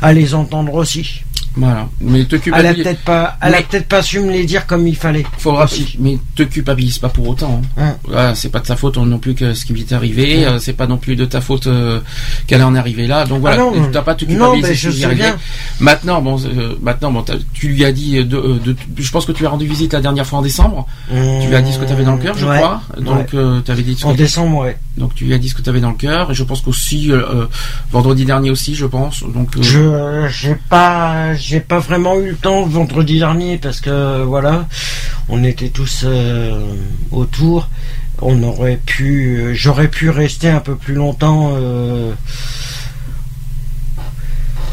à 0.01 0.11
les 0.13 0.33
entendre 0.35 0.73
aussi. 0.73 1.23
Voilà. 1.55 1.87
Mais 2.01 2.23
te 2.25 2.35
Elle 2.35 2.39
a 2.39 2.39
culpabilise. 2.43 2.83
peut-être 2.83 3.01
pas, 3.03 3.37
elle 3.41 3.53
a 3.53 3.57
Mais- 3.57 3.63
peut-être 3.63 3.87
pas 3.87 4.01
su 4.01 4.19
me 4.19 4.31
les 4.31 4.45
dire 4.45 4.65
comme 4.65 4.87
il 4.87 4.95
fallait. 4.95 5.23
Faudra 5.37 5.67
mais 5.99 6.17
te 6.35 6.43
culpabilise 6.43 6.97
pas 6.97 7.09
pour 7.09 7.27
autant. 7.29 7.61
hein. 7.77 7.95
Hein. 8.13 8.33
C'est 8.35 8.49
pas 8.51 8.59
de 8.59 8.65
ta 8.65 8.75
faute 8.75 8.97
non 8.97 9.19
plus 9.19 9.35
que 9.35 9.53
ce 9.53 9.65
qui 9.65 9.73
lui 9.73 9.81
est 9.81 9.93
arrivé. 9.93 10.45
Hein. 10.45 10.53
euh, 10.53 10.59
c'est 10.59 10.73
pas 10.73 10.87
non 10.87 10.97
plus 10.97 11.15
de 11.15 11.25
ta 11.25 11.41
faute 11.41 11.67
euh, 11.67 11.99
qu'elle 12.47 12.63
en 12.63 12.73
est 12.75 12.79
arrivée 12.79 13.05
là. 13.07 13.25
Donc 13.25 13.41
voilà, 13.41 13.57
Ah 13.57 13.59
non, 13.59 13.71
tu 13.85 13.89
n'as 13.91 14.01
pas 14.01 14.15
te 14.15 14.25
non, 14.25 14.51
culpabiliser 14.53 14.73
je 14.75 14.89
lui 14.89 14.97
sais 14.99 15.05
arrivé. 15.05 15.21
bien. 15.21 15.37
Maintenant, 15.79 16.21
bon, 16.21 16.37
euh, 16.43 16.75
maintenant, 16.81 17.11
bon, 17.11 17.23
tu 17.53 17.67
lui 17.67 17.85
as 17.85 17.91
dit, 17.91 18.17
euh, 18.17 18.23
de, 18.23 18.37
euh, 18.37 18.59
de- 18.63 18.75
je 18.97 19.11
pense 19.11 19.25
que 19.25 19.31
tu 19.31 19.45
as 19.45 19.49
rendu 19.49 19.67
visite 19.67 19.93
la 19.93 20.01
dernière 20.01 20.25
fois 20.25 20.39
en 20.39 20.41
décembre. 20.41 20.87
Tu 21.09 21.47
lui 21.47 21.55
as 21.55 21.61
dit 21.61 21.71
ce 21.71 21.77
que 21.79 21.85
tu 21.85 21.91
avais 21.93 22.03
dans 22.03 22.15
le 22.15 22.21
cœur, 22.21 22.35
je 22.37 22.45
Ouais. 22.47 22.57
crois. 22.57 22.81
Donc, 22.99 23.29
Ouais. 23.33 23.61
tu 23.63 23.71
avais 23.71 23.83
dit 23.83 23.95
ce 23.95 24.05
En 24.07 24.13
que- 24.13 24.17
décembre, 24.17 24.57
ouais. 24.59 24.77
Donc 24.97 25.15
tu 25.15 25.25
lui 25.25 25.33
as 25.33 25.39
dit 25.39 25.49
ce 25.49 25.55
que 25.55 25.61
tu 25.63 25.69
avais 25.69 25.79
dans 25.81 25.89
le 25.89 25.95
cœur 25.97 26.29
et 26.29 26.35
je 26.35 26.43
pense 26.43 26.61
qu'aussi 26.61 27.11
euh, 27.11 27.15
euh, 27.33 27.45
vendredi 27.91 28.25
dernier 28.25 28.51
aussi, 28.51 28.75
je 28.75 28.85
pense. 28.85 29.23
Donc 29.23 29.57
euh, 29.57 29.61
Je 29.63 30.27
j'ai 30.29 30.55
pas 30.69 31.33
j'ai 31.45 31.59
pas 31.59 31.79
vraiment 31.79 32.15
eu 32.19 32.29
le 32.31 32.35
temps 32.37 32.63
vendredi 32.65 33.19
dernier 33.19 33.57
parce 33.57 33.81
que 33.81 34.23
voilà 34.23 34.67
on 35.29 35.43
était 35.43 35.69
tous 35.69 36.03
euh, 36.05 36.73
autour. 37.11 37.69
On 38.21 38.41
aurait 38.43 38.77
pu 38.85 39.37
euh, 39.37 39.53
j'aurais 39.53 39.89
pu 39.89 40.09
rester 40.09 40.49
un 40.49 40.59
peu 40.61 40.75
plus 40.75 40.93
longtemps 40.93 41.53
euh, 41.57 42.13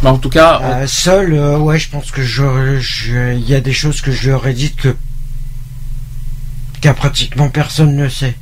bah, 0.02 0.12
en 0.12 0.18
tout 0.18 0.30
cas, 0.30 0.86
seul 0.86 1.34
ouais 1.58 1.78
je 1.78 1.88
pense 1.90 2.10
que 2.10 2.22
je 2.22 2.78
je- 2.78 3.34
il 3.34 3.48
y 3.48 3.54
a 3.54 3.60
des 3.60 3.72
choses 3.72 4.00
que 4.00 4.12
j'aurais 4.12 4.54
dites 4.54 4.76
que 4.76 4.94
qu'à 6.80 6.94
pratiquement 6.94 7.48
personne 7.50 7.96
ne 7.96 8.08
sait 8.08 8.34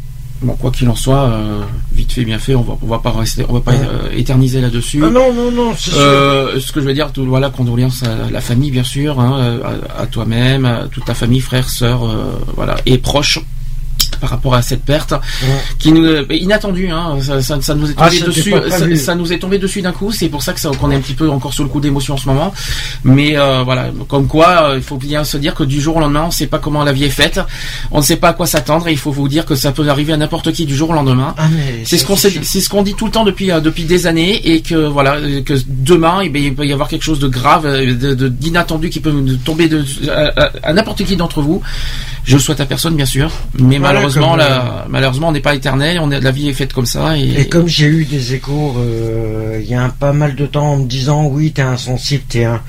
bon 0.43 0.55
quoi 0.55 0.71
qu'il 0.71 0.89
en 0.89 0.95
soit, 0.95 1.25
euh, 1.31 1.63
vite 1.93 2.13
fait, 2.13 2.25
bien 2.25 2.39
fait, 2.39 2.55
on 2.55 2.63
va 2.63 2.77
on 2.83 2.87
va 2.87 2.99
pas 2.99 3.11
rester, 3.11 3.45
on 3.49 3.55
va 3.55 3.61
pas 3.61 3.73
euh, 3.73 4.11
éterniser 4.15 4.61
là-dessus. 4.61 5.03
ah 5.05 5.11
non 5.11 5.33
non 5.33 5.51
non 5.51 5.73
c'est 5.77 5.91
sûr. 5.91 6.01
Euh, 6.01 6.61
ce 6.61 6.73
que 6.73 6.81
je 6.81 6.87
veux 6.87 6.95
dire, 6.95 7.13
tout, 7.13 7.25
voilà, 7.27 7.51
condoléances 7.51 8.03
à 8.03 8.31
la 8.31 8.41
famille, 8.41 8.71
bien 8.71 8.85
sûr, 8.85 9.19
hein, 9.21 9.61
à, 9.97 10.03
à 10.03 10.07
toi-même, 10.07 10.65
à 10.65 10.87
toute 10.91 11.05
ta 11.05 11.15
famille, 11.15 11.41
frères, 11.41 11.69
sœurs, 11.69 12.05
euh, 12.05 12.33
voilà, 12.55 12.77
et 12.87 12.99
proches 12.99 13.41
par 14.21 14.31
rapport 14.31 14.55
à 14.55 14.63
cette 14.63 14.85
perte 14.85 15.15
qui 15.79 15.93
nous 15.93 16.05
euh, 16.05 16.27
inattendue 16.31 16.89
hein, 16.91 17.17
ça, 17.23 17.41
ça- 17.43 17.61
ça 17.61 17.75
nous 17.75 17.91
est 17.91 17.95
Ah, 17.99 18.09
tombé 18.09 18.21
dessus 18.27 18.51
ça, 18.71 19.05
ça 19.05 19.15
nous 19.15 19.33
est 19.33 19.39
tombé 19.39 19.59
dessus 19.59 19.83
d'un 19.83 19.93
coup. 19.93 20.13
C'est 20.13 20.29
pour 20.29 20.43
ça 20.43 20.53
que 20.53 20.61
ça- 20.61 20.71
qu'on 20.79 20.91
est 20.91 20.97
un 20.97 21.01
petit 21.01 21.15
peu 21.15 21.29
encore 21.31 21.53
sous 21.53 21.63
le 21.63 21.69
coup 21.69 21.81
d'émotion 21.81 22.15
en 22.15 22.17
ce 22.17 22.29
moment. 22.29 22.53
Mais 23.05 23.37
euh, 23.37 23.63
voilà. 23.65 23.91
Comme 24.09 24.27
quoi 24.27 24.71
euh, 24.71 24.77
il 24.77 24.83
faut 24.83 24.97
bien 24.97 25.25
se 25.25 25.37
dire 25.37 25.55
que 25.55 25.65
du 25.65 25.81
jour 25.81 25.97
au 25.97 26.01
lendemain 26.01 26.25
on 26.25 26.29
ne 26.29 26.33
sait 26.33 26.47
pas 26.47 26.59
comment 26.59 26.85
la 26.85 26.93
vie 26.93 27.05
est 27.05 27.11
faite. 27.11 27.41
On 27.91 27.99
ne 27.99 28.03
sait 28.03 28.17
pas 28.17 28.31
à 28.31 28.33
quoi 28.33 28.47
s'attendre 28.47 28.89
et 28.89 28.93
il 28.93 28.99
faut 28.99 29.13
vous 29.13 29.29
dire 29.29 29.45
que 29.47 29.55
ça 29.55 29.73
peut 29.73 29.89
arriver 29.89 30.13
à 30.13 30.17
n'importe 30.17 30.53
qui 30.53 30.67
du 30.67 30.75
jour 30.77 30.91
au 30.91 30.93
lendemain. 30.95 31.35
Ah, 31.39 31.49
c'est 31.85 31.99
ce 31.99 32.05
qu'on 32.07 32.17
c'est 32.17 32.31
ce 32.61 32.69
qu'on 32.69 32.83
dit 32.83 32.95
tout 32.95 33.07
le 33.07 33.13
temps 33.13 33.25
depuis 33.25 33.51
depuis 33.63 33.85
des 33.85 34.07
années 34.07 34.41
et 34.53 34.61
que 34.63 34.75
voilà 34.75 35.17
que 35.45 35.55
demain 35.67 36.21
eh 36.23 36.29
bien, 36.29 36.43
il 36.43 36.55
peut 36.55 36.67
y 36.67 36.73
avoir 36.73 36.89
quelque 36.89 37.05
chose 37.05 37.19
de 37.19 37.29
grave 37.29 37.67
euh, 37.67 37.95
de- 37.95 38.15
de- 38.15 38.29
d'inattendu 38.29 38.91
qui 38.91 39.01
peut 39.01 39.13
tomber 39.45 39.69
de, 39.69 39.85
à, 40.11 40.43
à- 40.45 40.51
à 40.63 40.73
n'importe 40.73 41.05
qui 41.05 41.17
d'entre 41.17 41.41
vous 41.43 41.63
je 42.29 42.35
le 42.37 42.41
souhaite 42.41 42.61
à 42.61 42.67
personne 42.67 42.95
bien 42.97 43.07
sûr 43.07 43.31
mais 43.59 43.79
Voilà, 43.79 43.95
malheureusement 43.95 44.31
comme, 44.31 44.39
la- 44.39 44.87
malheureusement 44.89 45.29
on 45.29 45.33
n'est 45.33 45.41
pas 45.41 45.55
éternel 45.55 45.99
on 46.01 46.11
est, 46.11 46.21
la 46.21 46.31
vie 46.31 46.49
est 46.49 46.53
faite 46.53 46.73
comme 46.73 46.87
ça 46.87 47.17
et, 47.17 47.41
Et 47.41 47.49
comme 47.49 47.67
j'ai 47.69 47.87
eu 47.87 48.05
des 48.05 48.35
échos 48.35 48.75
euh, 48.79 49.59
il 49.63 49.69
y 49.69 49.75
a 49.75 49.83
un, 49.83 49.89
pas 49.91 50.13
mal 50.13 50.35
de 50.37 50.47
temps 50.47 50.73
en 50.73 50.77
me 50.79 50.87
disant 50.87 51.27
oui 51.27 51.53
t'es 51.53 51.63
insensible, 51.63 52.25
t'es 52.29 52.45
un 52.45 52.61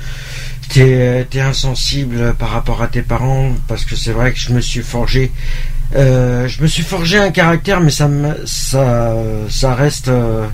t'es 0.73 1.25
t'es 1.29 1.41
insensible 1.41 2.33
par 2.37 2.49
rapport 2.51 2.81
à 2.81 2.87
tes 2.87 3.01
parents 3.01 3.51
parce 3.67 3.85
que 3.85 3.95
c'est 3.95 4.11
vrai 4.11 4.31
que 4.33 4.39
je 4.39 4.51
me 4.53 4.61
suis 4.61 4.81
forgé 4.81 5.31
euh, 5.95 6.47
je 6.47 6.61
me 6.61 6.67
suis 6.67 6.83
forgé 6.83 7.17
un 7.17 7.31
caractère 7.31 7.81
mais 7.81 7.89
ça 7.89 8.07
me 8.07 8.35
ça 8.45 9.13
ça 9.49 9.73
reste 9.73 10.07
euh, 10.09 10.45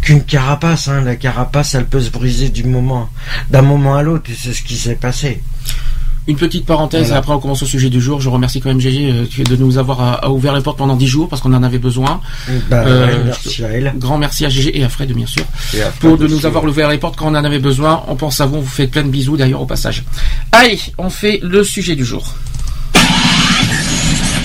qu'une 0.00 0.24
carapace 0.24 0.88
hein. 0.88 1.02
la 1.02 1.14
carapace 1.14 1.76
elle 1.76 1.86
peut 1.86 2.00
se 2.00 2.10
briser 2.10 2.48
du 2.48 2.64
moment 2.64 3.08
d'un 3.50 3.62
moment 3.62 3.94
à 3.94 4.02
l'autre 4.02 4.28
et 4.30 4.34
c'est 4.36 4.52
ce 4.52 4.62
qui 4.62 4.76
s'est 4.76 4.96
passé 4.96 5.40
Une 6.28 6.36
petite 6.36 6.64
parenthèse, 6.66 7.02
Voilà. 7.02 7.16
et 7.16 7.18
après 7.18 7.32
on 7.32 7.40
commence 7.40 7.62
au 7.64 7.66
sujet 7.66 7.90
du 7.90 8.00
jour. 8.00 8.20
Je 8.20 8.28
remercie 8.28 8.60
quand 8.60 8.68
même 8.68 8.80
GG 8.80 9.10
euh, 9.10 9.44
de 9.44 9.56
nous 9.56 9.76
avoir 9.78 10.24
euh, 10.24 10.28
ouvert 10.28 10.54
les 10.54 10.60
portes 10.62 10.78
pendant 10.78 10.94
10 10.94 11.06
jours 11.08 11.28
parce 11.28 11.42
qu'on 11.42 11.52
en 11.52 11.62
avait 11.64 11.78
besoin. 11.80 12.20
Bah, 12.70 12.84
Euh, 12.86 13.06
ouais, 13.06 13.22
merci 13.24 13.64
à 13.64 13.68
elle 13.68 13.92
Grand 13.96 14.18
merci 14.18 14.44
à 14.46 14.48
GG 14.48 14.78
et 14.78 14.84
à 14.84 14.88
Fred 14.88 15.12
bien 15.12 15.26
sûr 15.26 15.42
pour 15.98 16.16
de 16.18 16.28
nous 16.28 16.46
avoir 16.46 16.62
ouvert 16.64 16.88
les 16.88 16.98
portes 16.98 17.16
quand 17.16 17.26
on 17.26 17.34
en 17.34 17.44
avait 17.44 17.58
besoin. 17.58 18.04
On 18.06 18.14
pense 18.14 18.40
à 18.40 18.46
vous, 18.46 18.56
on 18.58 18.60
vous 18.60 18.66
fait 18.70 18.86
plein 18.86 19.02
de 19.02 19.08
bisous 19.08 19.36
d'ailleurs 19.36 19.62
au 19.62 19.66
passage. 19.66 20.04
Allez, 20.52 20.78
on 20.98 21.10
fait 21.10 21.40
le 21.42 21.64
sujet 21.64 21.96
du 21.96 22.04
jour. 22.04 22.24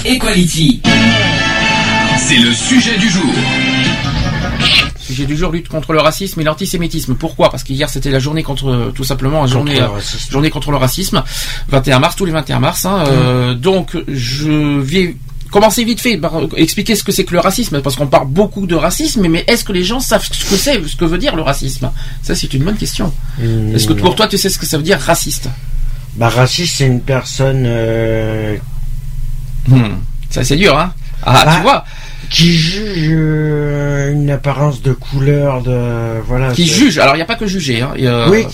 Equality. 0.06 0.82
C'est 2.18 2.38
le 2.40 2.54
sujet 2.54 2.98
du 2.98 3.10
jour. 3.10 3.34
Sujet 5.08 5.26
du 5.26 5.36
jour 5.38 5.52
lutte 5.52 5.68
contre 5.70 5.94
le 5.94 6.00
racisme 6.00 6.40
et 6.42 6.44
l'antisémitisme. 6.44 7.16
Pourquoi? 7.16 7.50
Parce 7.50 7.64
qu'hier 7.64 7.90
c'était 7.90 8.12
la 8.12 8.20
journée 8.20 8.44
contre 8.44 8.92
tout 8.94 9.04
simplement 9.04 9.42
la 9.42 9.48
journée 9.48 9.76
le 9.76 9.82
euh, 9.84 9.88
racisme. 9.90 10.32
journée 10.32 10.50
contre 10.50 10.72
le 10.72 10.78
racisme. 10.78 11.24
21 11.70 12.00
mars, 12.00 12.16
tous 12.16 12.26
les 12.26 12.32
21 12.32 12.60
mars. 12.60 12.86
hein, 12.86 13.04
euh, 13.08 13.54
donc 13.56 13.98
je 14.08 14.80
vais 14.80 15.16
commencer 15.50 15.84
vite 15.86 16.02
fait 16.02 16.18
par 16.18 16.34
expliquer 16.58 16.94
ce 16.96 17.04
que 17.04 17.14
c'est 17.14 17.24
que 17.24 17.34
le 17.34 17.40
racisme 17.40 17.82
parce 17.82 17.96
qu'on 17.96 18.08
parle 18.08 18.28
beaucoup 18.28 18.68
de 18.68 18.76
racisme 18.76 19.26
mais 19.30 19.46
est-ce 19.48 19.64
que 19.64 19.72
les 19.72 19.84
gens 19.84 20.02
savent 20.02 20.28
ce 20.30 20.44
que 20.46 20.58
c'est 20.58 20.86
ce 20.86 20.96
que 20.98 21.06
veut 21.06 21.18
dire 21.18 21.36
le 21.38 21.42
racisme? 21.42 21.90
Ça 22.22 22.36
c'est 22.36 22.54
une 22.54 22.64
bonne 22.66 22.76
question. 22.76 23.14
Mmh, 23.40 23.74
Est-ce 23.76 23.88
que 23.88 23.94
non. 23.94 24.02
pour 24.02 24.16
toi 24.16 24.28
tu 24.28 24.38
sais 24.38 24.50
ce 24.50 24.60
que 24.60 24.66
ça 24.66 24.76
veut 24.78 24.84
dire 24.84 25.00
raciste? 25.00 25.48
Bah 26.18 26.28
raciste 26.30 26.76
c'est 26.78 26.86
une 26.88 27.00
personne 27.02 27.64
euh, 27.66 28.58
Hmm, 29.70 29.96
Ça 30.30 30.44
c'est 30.44 30.56
dur 30.58 30.78
hein. 30.78 30.94
Ah 31.24 31.44
Bah, 31.46 31.56
tu 31.56 31.62
vois 31.62 31.86
qui 32.30 32.52
juge 32.52 33.10
euh, 33.12 34.12
une 34.12 34.30
apparence 34.30 34.82
de 34.82 34.92
couleur 34.94 35.62
de 35.62 36.20
voilà 36.28 36.52
qui 36.52 36.66
juge. 36.68 36.98
Alors 37.00 37.16
il 37.16 37.20
n'y 37.20 37.24
a 37.24 37.26
pas 37.26 37.36
que 37.36 37.48
juger 37.48 37.82
hein. 37.82 37.94
Y 37.98 38.08
a- 38.08 38.28
oui 38.30 38.46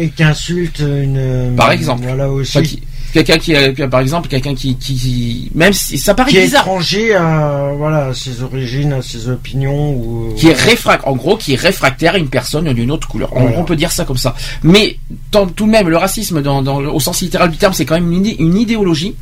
et 0.00 0.08
qui 0.10 0.22
insulte 0.22 0.80
une 0.80 1.54
Par 1.56 1.70
exemple. 1.72 2.02
voilà 2.04 2.28
aussi 2.28 2.58
Enfin, 2.58 2.66
qui- 2.66 2.82
quelqu'un 3.12 3.38
qui, 3.38 3.54
a- 3.54 3.72
qui 3.72 3.86
par 3.86 4.00
exemple 4.00 4.26
quelqu'un 4.28 4.54
qui, 4.56 4.76
qui, 4.76 4.94
qui- 4.96 5.52
même 5.54 5.72
si 5.72 5.96
ça 5.98 6.14
paraît 6.14 6.30
qui 6.32 6.38
est 6.38 6.42
bizarre 6.44 6.62
étranger 6.62 7.14
à 7.14 7.70
voilà 7.76 8.06
à 8.06 8.14
ses 8.14 8.42
origines 8.42 8.92
à 8.92 9.02
ses 9.02 9.28
opinions 9.28 9.92
ou 9.92 10.32
qui 10.36 10.48
est 10.48 10.52
réfractaire, 10.52 11.06
en 11.08 11.14
gros, 11.14 11.36
qui 11.36 11.52
est 11.52 11.60
réfractaire 11.60 12.14
à 12.14 12.18
une 12.18 12.28
personne 12.28 12.72
d'une 12.72 12.90
autre 12.90 13.06
couleur. 13.06 13.30
Voilà. 13.32 13.56
On 13.58 13.64
peut 13.64 13.76
dire 13.76 13.92
ça 13.92 14.04
comme 14.04 14.16
ça. 14.16 14.34
Mais 14.64 14.96
tant- 15.30 15.46
tout 15.46 15.66
de 15.66 15.70
même, 15.70 15.88
le 15.88 15.96
racisme, 15.96 16.42
dans, 16.42 16.62
dans- 16.62 16.78
au 16.80 16.98
sens 16.98 17.20
littéral 17.20 17.50
du 17.50 17.56
terme, 17.58 17.72
c'est 17.72 17.84
quand 17.84 17.94
même 17.94 18.12
une 18.12 18.56
idéologie 18.58 19.14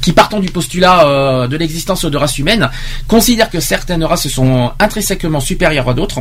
qui, 0.00 0.12
partant 0.12 0.40
du 0.40 0.48
postulat 0.50 1.06
euh, 1.06 1.48
de 1.48 1.56
l'existence 1.56 2.04
de 2.04 2.16
races 2.16 2.38
humaines, 2.38 2.70
considère 3.06 3.50
que 3.50 3.60
certaines 3.60 4.04
races 4.04 4.28
sont 4.28 4.72
intrinsèquement 4.78 5.40
supérieures 5.40 5.88
à 5.88 5.94
d'autres. 5.94 6.20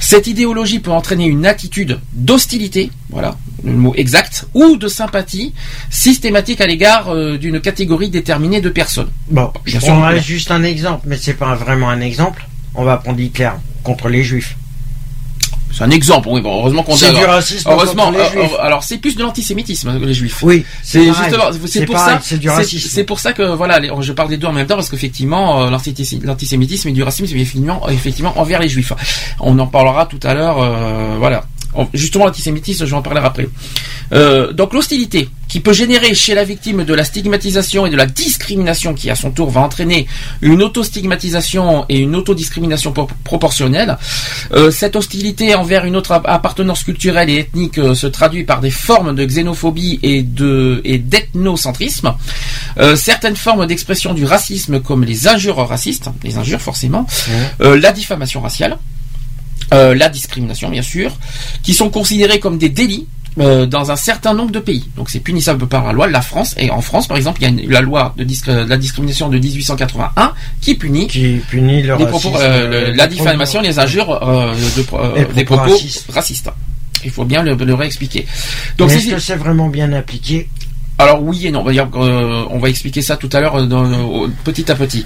Cette 0.00 0.26
idéologie 0.26 0.80
peut 0.80 0.90
entraîner 0.90 1.26
une 1.26 1.46
attitude 1.46 1.98
d'hostilité, 2.12 2.90
voilà 3.10 3.36
le 3.64 3.72
mot 3.74 3.94
exact, 3.96 4.46
ou 4.54 4.76
de 4.76 4.88
sympathie 4.88 5.54
systématique 5.88 6.60
à 6.60 6.66
l'égard 6.66 7.10
euh, 7.10 7.38
d'une 7.38 7.60
catégorie 7.60 8.10
déterminée 8.10 8.60
de 8.60 8.68
personnes. 8.68 9.08
bon 9.30 9.52
je 9.64 9.78
Bien 9.78 9.80
sûr, 9.80 10.22
juste 10.22 10.50
un 10.50 10.64
exemple 10.64 11.04
mais 11.06 11.16
c'est 11.16 11.34
pas 11.34 11.54
vraiment 11.54 11.88
un 11.88 12.00
exemple 12.00 12.46
on 12.74 12.84
va 12.84 12.96
prendre 12.96 13.20
Hitler 13.20 13.50
contre 13.84 14.08
les 14.08 14.22
juifs 14.22 14.56
C'est 15.72 15.84
un 15.84 15.90
exemple, 15.90 16.28
oui, 16.30 16.40
bon, 16.40 16.58
heureusement 16.58 16.82
qu'on 16.82 16.94
dit. 16.94 17.00
c'est 17.00 17.12
du 17.12 17.24
racisme 17.24 17.68
Heureusement, 17.70 18.10
les 18.10 18.18
euh, 18.18 18.30
juifs 18.30 18.52
euh, 18.58 18.62
alors 18.62 18.82
c'est 18.84 18.98
plus 18.98 19.16
de 19.16 19.22
l'antisémitisme 19.22 19.98
les 20.04 20.14
juifs. 20.14 20.42
oui 20.42 20.64
C'est 20.82 21.04
justement, 21.06 21.44
c'est 21.66 21.86
pour 21.86 21.94
pareil, 21.94 22.14
ça, 22.16 22.20
c'est 22.22 22.38
du 22.38 22.48
racisme 22.50 22.88
C'est 22.90 23.04
pour 23.04 23.20
ça 23.20 23.32
que 23.32 23.42
voilà, 23.54 23.78
les- 23.78 23.90
je 24.00 24.12
parle 24.12 24.28
des 24.28 24.36
deux 24.36 24.46
en 24.46 24.52
même 24.52 24.66
temps 24.66 24.76
parce 24.76 24.88
qu'effectivement, 24.90 25.62
euh, 25.62 25.70
l'antisémi- 25.70 26.22
l'antisémitisme 26.24 26.88
et 26.88 26.92
du 26.92 27.02
racisme, 27.02 27.26
c'est 27.26 27.38
effectivement, 27.40 27.88
effectivement 27.88 28.38
envers 28.38 28.60
les 28.60 28.68
juifs. 28.68 28.92
On 29.40 29.58
en 29.58 29.66
parlera 29.66 30.06
tout 30.06 30.20
à 30.22 30.34
l'heure, 30.34 30.58
euh, 30.60 31.16
voilà. 31.18 31.44
En- 31.74 31.88
Justement, 31.94 32.26
l'antisémitisme, 32.26 32.84
je 32.84 32.90
vais 32.90 32.96
en 32.96 33.02
parler 33.02 33.20
après. 33.22 33.48
Euh, 34.12 34.52
donc 34.52 34.74
l'hostilité 34.74 35.28
qui 35.48 35.60
peut 35.60 35.72
générer 35.72 36.14
chez 36.14 36.34
la 36.34 36.44
victime 36.44 36.84
de 36.84 36.94
la 36.94 37.04
stigmatisation 37.04 37.86
et 37.86 37.90
de 37.90 37.96
la 37.96 38.06
discrimination 38.06 38.94
qui 38.94 39.10
à 39.10 39.14
son 39.14 39.30
tour 39.30 39.50
va 39.50 39.60
entraîner 39.62 40.06
une 40.40 40.62
autostigmatisation 40.62 41.84
et 41.88 41.98
une 41.98 42.14
autodiscrimination 42.16 42.92
pro- 42.92 43.08
proportionnelle. 43.24 43.96
Euh, 44.52 44.70
cette 44.70 44.96
hostilité 44.96 45.54
envers 45.54 45.84
une 45.84 45.96
autre 45.96 46.12
ap- 46.12 46.26
appartenance 46.26 46.84
culturelle 46.84 47.28
et 47.30 47.38
ethnique 47.38 47.78
euh, 47.78 47.94
se 47.94 48.06
traduit 48.06 48.44
par 48.44 48.60
des 48.60 48.70
formes 48.70 49.14
de 49.14 49.24
xénophobie 49.24 49.98
et 50.02 50.22
de 50.22 50.80
et 50.84 50.98
d'ethnocentrisme. 50.98 52.14
Certaines 52.96 53.36
formes 53.36 53.66
d'expression 53.66 54.14
du 54.14 54.24
racisme 54.24 54.80
comme 54.80 55.04
les 55.04 55.28
injures 55.28 55.56
racistes, 55.56 56.08
les 56.22 56.38
injures 56.38 56.60
forcément, 56.60 57.06
la 57.60 57.92
diffamation 57.92 58.40
raciale, 58.40 58.78
euh, 59.72 59.94
la 59.94 60.08
discrimination 60.08 60.68
bien 60.70 60.82
sûr, 60.82 61.12
qui 61.62 61.72
sont 61.74 61.90
considérés 61.90 62.40
comme 62.40 62.58
des 62.58 62.68
délits 62.68 63.06
euh, 63.40 63.64
dans 63.64 63.90
un 63.90 63.96
certain 63.96 64.34
nombre 64.34 64.50
de 64.50 64.58
pays. 64.58 64.84
Donc 64.96 65.08
c'est 65.08 65.20
punissable 65.20 65.66
par 65.66 65.86
la 65.86 65.92
loi. 65.92 66.06
La 66.06 66.20
France 66.20 66.54
et 66.58 66.70
en 66.70 66.82
France 66.82 67.08
par 67.08 67.16
exemple, 67.16 67.40
il 67.40 67.44
y 67.44 67.46
a 67.46 67.48
une- 67.64 67.70
la 67.70 67.80
loi 67.80 68.14
de, 68.18 68.24
disc- 68.24 68.50
de 68.50 68.68
la 68.68 68.76
discrimination 68.76 69.28
de 69.30 69.38
1881 69.38 70.34
qui 70.60 70.74
punit 70.74 71.06
qui 71.06 71.40
punit 71.48 71.80
le 71.82 71.96
les 71.96 72.04
racisme 72.04 72.08
propos, 72.30 72.38
euh, 72.40 72.88
le- 72.90 72.92
la 72.92 73.06
diffamation, 73.06 73.60
les 73.62 73.78
injures, 73.78 74.20
de, 74.20 75.32
des 75.32 75.44
propos 75.44 75.62
racistes. 75.72 76.04
racistes. 76.12 76.50
Il 77.04 77.10
faut 77.10 77.24
bien 77.24 77.42
le, 77.42 77.54
le 77.54 77.74
réexpliquer. 77.74 78.26
Donc 78.78 78.90
est-ce 78.98 79.06
que 79.14 79.18
c'est 79.18 79.36
vraiment 79.36 79.68
bien 79.68 79.92
appliqué? 79.94 80.48
Alors 80.98 81.22
oui 81.22 81.46
et 81.46 81.50
non. 81.50 81.64
D'ailleurs, 81.64 81.88
euh, 81.96 82.44
on 82.50 82.58
va 82.58 82.68
expliquer 82.68 83.00
ça 83.02 83.16
tout 83.16 83.30
à 83.32 83.40
l'heure 83.40 83.56
petit 84.44 84.70
à 84.70 84.74
petit. 84.74 85.04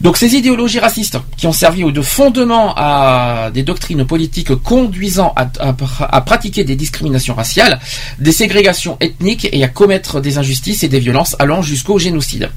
Donc 0.00 0.16
ces 0.16 0.34
idéologies 0.34 0.78
racistes 0.78 1.18
qui 1.36 1.46
ont 1.46 1.52
servi 1.52 1.82
de 1.90 2.02
fondement 2.02 2.74
à 2.76 3.50
des 3.52 3.62
doctrines 3.62 4.04
politiques 4.04 4.54
conduisant 4.56 5.34
à, 5.36 6.20
pratiquer 6.20 6.64
des 6.64 6.76
discriminations 6.76 7.34
raciales, 7.34 7.80
des 8.18 8.32
ségrégations 8.32 8.98
ethniques 9.00 9.48
et 9.50 9.64
à 9.64 9.68
commettre 9.68 10.20
des 10.20 10.38
injustices 10.38 10.82
et 10.82 10.88
des 10.88 11.00
violences 11.00 11.34
allant 11.38 11.62
jusqu'au 11.62 11.98
génocide. 11.98 12.50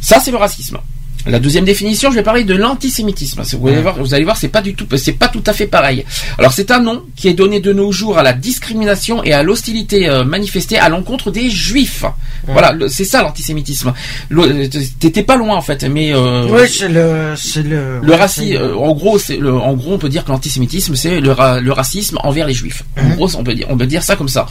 Ça 0.00 0.20
c'est 0.20 0.30
le 0.30 0.36
racisme. 0.36 0.78
La 1.26 1.38
deuxième 1.38 1.64
définition, 1.64 2.10
je 2.10 2.16
vais 2.16 2.22
parler 2.22 2.44
de 2.44 2.54
l'antisémitisme. 2.54 3.42
Vous 3.58 3.68
allez 3.68 3.82
voir, 3.82 3.98
vous 3.98 4.14
allez 4.14 4.24
voir, 4.24 4.36
c'est 4.36 4.48
pas 4.48 4.62
du 4.62 4.74
tout, 4.74 4.86
c'est 4.96 5.12
pas 5.12 5.28
tout 5.28 5.42
à 5.46 5.52
fait 5.52 5.66
pareil. 5.66 6.04
Alors 6.38 6.52
c'est 6.52 6.70
un 6.70 6.80
nom 6.80 7.02
qui 7.16 7.28
est 7.28 7.34
donné 7.34 7.60
de 7.60 7.72
nos 7.72 7.92
jours 7.92 8.18
à 8.18 8.22
la 8.22 8.32
discrimination 8.32 9.22
et 9.22 9.32
à 9.32 9.42
l'hostilité 9.42 10.08
euh, 10.08 10.24
manifestée 10.24 10.78
à 10.78 10.88
l'encontre 10.88 11.30
des 11.30 11.50
juifs. 11.50 12.04
Voilà, 12.46 12.74
c'est 12.88 13.04
ça 13.04 13.22
l'antisémitisme. 13.22 13.92
Euh, 14.32 14.66
T'étais 14.98 15.22
pas 15.22 15.36
loin 15.36 15.56
en 15.56 15.62
fait, 15.62 15.84
mais 15.84 16.12
euh, 16.14 16.46
Oui, 16.50 16.68
c'est 16.68 16.88
le, 16.88 17.34
c'est 17.36 17.62
le. 17.62 18.00
le 18.02 18.14
racisme, 18.14 18.56
euh, 18.56 18.74
en 18.76 18.92
gros, 18.92 19.18
c'est 19.18 19.36
le, 19.36 19.52
en 19.54 19.74
gros, 19.74 19.92
on 19.94 19.98
peut 19.98 20.08
dire 20.08 20.24
que 20.24 20.30
l'antisémitisme, 20.30 20.94
c'est 20.96 21.20
le, 21.20 21.32
ra- 21.32 21.60
le 21.60 21.72
racisme 21.72 22.18
envers 22.24 22.46
les 22.46 22.54
juifs. 22.54 22.82
En 22.98 23.04
Mhm. 23.04 23.16
gros, 23.16 23.36
on 23.36 23.44
peut 23.44 23.54
dire, 23.54 23.66
on 23.68 23.76
peut 23.76 23.86
dire 23.86 24.02
ça 24.02 24.16
comme 24.16 24.28
ça, 24.28 24.46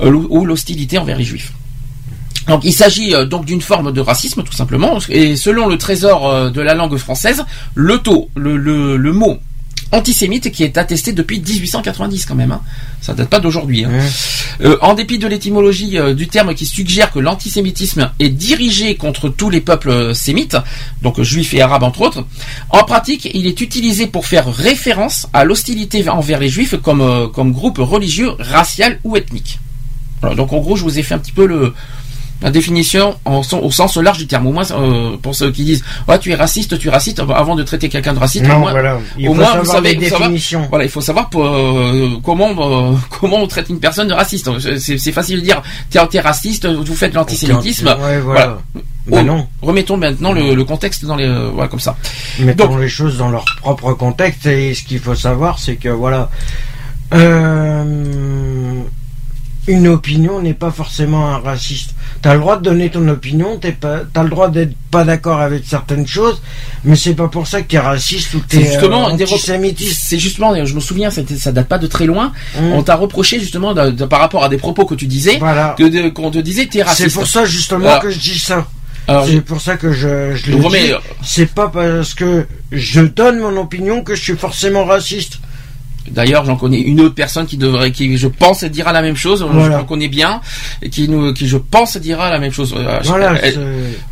Euh, 0.00 0.10
ou 0.12 0.44
l'hostilité 0.44 0.98
envers 0.98 1.16
les 1.16 1.24
juifs. 1.24 1.52
Donc, 2.48 2.62
il 2.64 2.72
s'agit 2.72 3.14
euh, 3.14 3.24
donc 3.24 3.44
d'une 3.44 3.60
forme 3.62 3.92
de 3.92 4.00
racisme, 4.00 4.42
tout 4.42 4.52
simplement. 4.52 4.98
Et 5.08 5.36
selon 5.36 5.68
le 5.68 5.78
Trésor 5.78 6.28
euh, 6.28 6.50
de 6.50 6.60
la 6.60 6.74
langue 6.74 6.96
française, 6.96 7.44
le 7.74 7.98
taux, 7.98 8.30
le, 8.36 8.56
le, 8.56 8.96
le 8.96 9.12
mot 9.12 9.38
antisémite 9.92 10.50
qui 10.50 10.64
est 10.64 10.78
attesté 10.78 11.12
depuis 11.12 11.38
1890 11.38 12.24
quand 12.24 12.34
même. 12.34 12.50
Hein. 12.52 12.62
Ça 13.02 13.12
date 13.12 13.28
pas 13.28 13.40
d'aujourd'hui. 13.40 13.84
hein. 13.84 13.90
Euh, 14.62 14.78
en 14.80 14.94
dépit 14.94 15.18
de 15.18 15.26
l'étymologie 15.26 15.98
euh, 15.98 16.14
du 16.14 16.28
terme 16.28 16.54
qui 16.54 16.64
suggère 16.64 17.12
que 17.12 17.18
l'antisémitisme 17.18 18.10
est 18.18 18.30
dirigé 18.30 18.96
contre 18.96 19.28
tous 19.28 19.50
les 19.50 19.60
peuples 19.60 20.14
sémites, 20.14 20.56
donc 21.02 21.20
juifs 21.20 21.52
et 21.52 21.60
arabes 21.60 21.82
entre 21.82 22.00
autres, 22.00 22.24
en 22.70 22.84
pratique, 22.84 23.28
il 23.34 23.46
est 23.46 23.60
utilisé 23.60 24.06
pour 24.06 24.26
faire 24.26 24.50
référence 24.50 25.28
à 25.34 25.44
l'hostilité 25.44 26.08
envers 26.08 26.40
les 26.40 26.48
juifs 26.48 26.76
comme, 26.82 27.02
euh, 27.02 27.28
comme 27.28 27.52
groupe 27.52 27.76
religieux, 27.78 28.30
racial 28.38 28.98
ou 29.04 29.16
ethnique. 29.16 29.58
Voilà, 30.22 30.36
donc 30.36 30.54
en 30.54 30.58
gros, 30.58 30.76
je 30.76 30.84
vous 30.84 30.98
ai 30.98 31.02
fait 31.02 31.14
un 31.14 31.18
petit 31.18 31.32
peu 31.32 31.46
le, 31.46 31.74
la 32.42 32.50
définition 32.50 33.16
au 33.24 33.70
sens 33.70 33.96
large 33.96 34.18
du 34.18 34.26
terme. 34.26 34.46
Au 34.46 34.52
moins, 34.52 34.70
euh, 34.72 35.16
pour 35.22 35.34
ceux 35.34 35.50
qui 35.50 35.64
disent, 35.64 35.84
ouais, 36.08 36.18
tu 36.18 36.30
es 36.30 36.34
raciste, 36.34 36.78
tu 36.78 36.88
es 36.88 36.90
raciste, 36.90 37.20
avant 37.34 37.54
de 37.54 37.62
traiter 37.62 37.88
quelqu'un 37.88 38.12
de 38.12 38.18
raciste, 38.18 38.44
Non, 38.46 38.56
au 38.56 38.58
moins, 38.60 38.70
voilà. 38.72 38.98
Il 39.18 39.28
au 39.28 39.32
faut 39.34 39.40
moins 39.40 39.56
vous 39.58 39.64
savez, 39.64 40.08
savoir- 40.08 40.30
voilà, 40.68 40.84
il 40.84 40.90
faut 40.90 41.00
savoir 41.00 41.30
pour, 41.30 41.46
euh, 41.46 42.10
comment 42.22 42.50
euh, 42.50 42.94
comment 43.20 43.36
on 43.38 43.46
traite 43.46 43.68
une 43.68 43.80
personne 43.80 44.08
de 44.08 44.14
raciste. 44.14 44.50
C'est 44.78 45.12
facile 45.12 45.40
de 45.40 45.44
dire, 45.44 45.62
t'es 45.90 45.98
t'es 46.08 46.20
raciste, 46.20 46.66
vous 46.66 46.94
faites 46.94 47.12
de 47.12 47.16
l'antisémitisme. 47.16 47.86
Ouais, 48.00 48.20
voilà. 48.20 48.58
Bah 49.06 49.18
Oh, 49.20 49.22
non. 49.22 49.48
Remettons 49.62 49.96
maintenant 49.96 50.32
le, 50.32 50.54
le 50.54 50.64
contexte 50.64 51.04
dans 51.04 51.16
les, 51.16 51.26
euh, 51.26 51.50
voilà, 51.52 51.68
comme 51.68 51.80
ça. 51.80 51.96
Mettons 52.38 52.76
les 52.76 52.88
choses 52.88 53.18
dans 53.18 53.30
leur 53.30 53.44
propre 53.60 53.94
contexte 53.94 54.46
et 54.46 54.74
ce 54.74 54.84
qu'il 54.84 55.00
faut 55.00 55.16
savoir, 55.16 55.58
c'est 55.58 55.74
que 55.74 55.88
voilà, 55.88 56.30
euh, 57.12 58.82
une 59.68 59.86
opinion 59.86 60.40
n'est 60.42 60.54
pas 60.54 60.70
forcément 60.72 61.28
un 61.28 61.38
raciste. 61.38 61.90
T'as 62.20 62.34
le 62.34 62.40
droit 62.40 62.56
de 62.56 62.62
donner 62.62 62.90
ton 62.90 63.06
opinion, 63.08 63.58
t'es 63.58 63.72
pas, 63.72 64.00
t'as 64.12 64.22
le 64.24 64.28
droit 64.28 64.48
d'être 64.48 64.74
pas 64.90 65.04
d'accord 65.04 65.40
avec 65.40 65.64
certaines 65.66 66.06
choses, 66.06 66.42
mais 66.84 66.96
c'est 66.96 67.14
pas 67.14 67.28
pour 67.28 67.46
ça 67.46 67.62
que 67.62 67.68
t'es 67.68 67.78
raciste 67.78 68.34
ou 68.34 68.40
que 68.40 68.46
t'es 68.48 68.64
justement 68.64 69.08
euh, 69.08 69.12
antisémitiste. 69.12 70.00
C'est 70.04 70.18
justement, 70.18 70.52
je 70.64 70.74
me 70.74 70.80
souviens, 70.80 71.10
ça 71.10 71.52
date 71.52 71.68
pas 71.68 71.78
de 71.78 71.86
très 71.86 72.06
loin. 72.06 72.32
Mm. 72.60 72.72
On 72.72 72.82
t'a 72.82 72.96
reproché 72.96 73.38
justement 73.38 73.72
de- 73.74 73.90
de- 73.92 74.04
par 74.04 74.18
rapport 74.20 74.42
à 74.44 74.48
des 74.48 74.58
propos 74.58 74.84
que 74.84 74.94
tu 74.96 75.06
disais, 75.06 75.38
Voilà. 75.38 75.74
que 75.78 75.84
de- 75.84 76.08
qu'on 76.08 76.30
te 76.30 76.38
disait 76.38 76.66
t'es 76.66 76.82
raciste. 76.82 77.08
C'est 77.10 77.14
pour 77.14 77.26
ça 77.28 77.44
justement 77.44 77.86
Alors- 77.88 78.00
que 78.02 78.10
je 78.10 78.18
dis 78.18 78.38
ça. 78.38 78.66
C'est 79.26 79.40
pour 79.40 79.60
ça 79.60 79.76
que 79.76 79.92
je, 79.92 80.34
je 80.36 80.52
le 80.52 80.58
dis. 80.68 80.92
C'est 81.24 81.52
pas 81.52 81.68
parce 81.68 82.14
que 82.14 82.46
je 82.70 83.00
donne 83.00 83.38
mon 83.40 83.56
opinion 83.60 84.02
que 84.02 84.14
je 84.14 84.22
suis 84.22 84.36
forcément 84.36 84.84
raciste. 84.84 85.38
D'ailleurs, 86.10 86.44
j'en 86.44 86.56
connais 86.56 86.80
une 86.80 87.00
autre 87.00 87.14
personne 87.14 87.46
qui 87.46 87.56
devrait, 87.56 87.92
qui 87.92 88.16
je 88.18 88.26
pense 88.26 88.64
dira 88.64 88.92
la 88.92 89.02
même 89.02 89.14
chose. 89.16 89.42
Voilà. 89.48 89.78
Je 89.80 89.84
connais 89.84 90.08
bien 90.08 90.40
et 90.82 90.90
qui 90.90 91.08
nous, 91.08 91.32
qui 91.32 91.46
je 91.46 91.56
pense 91.58 91.96
dira 91.96 92.28
la 92.30 92.38
même 92.40 92.52
chose. 92.52 92.74
Euh, 92.76 92.98
je- 93.02 93.08
Voilà. 93.08 93.34
elle- 93.42 93.54
c'est- 93.54 93.60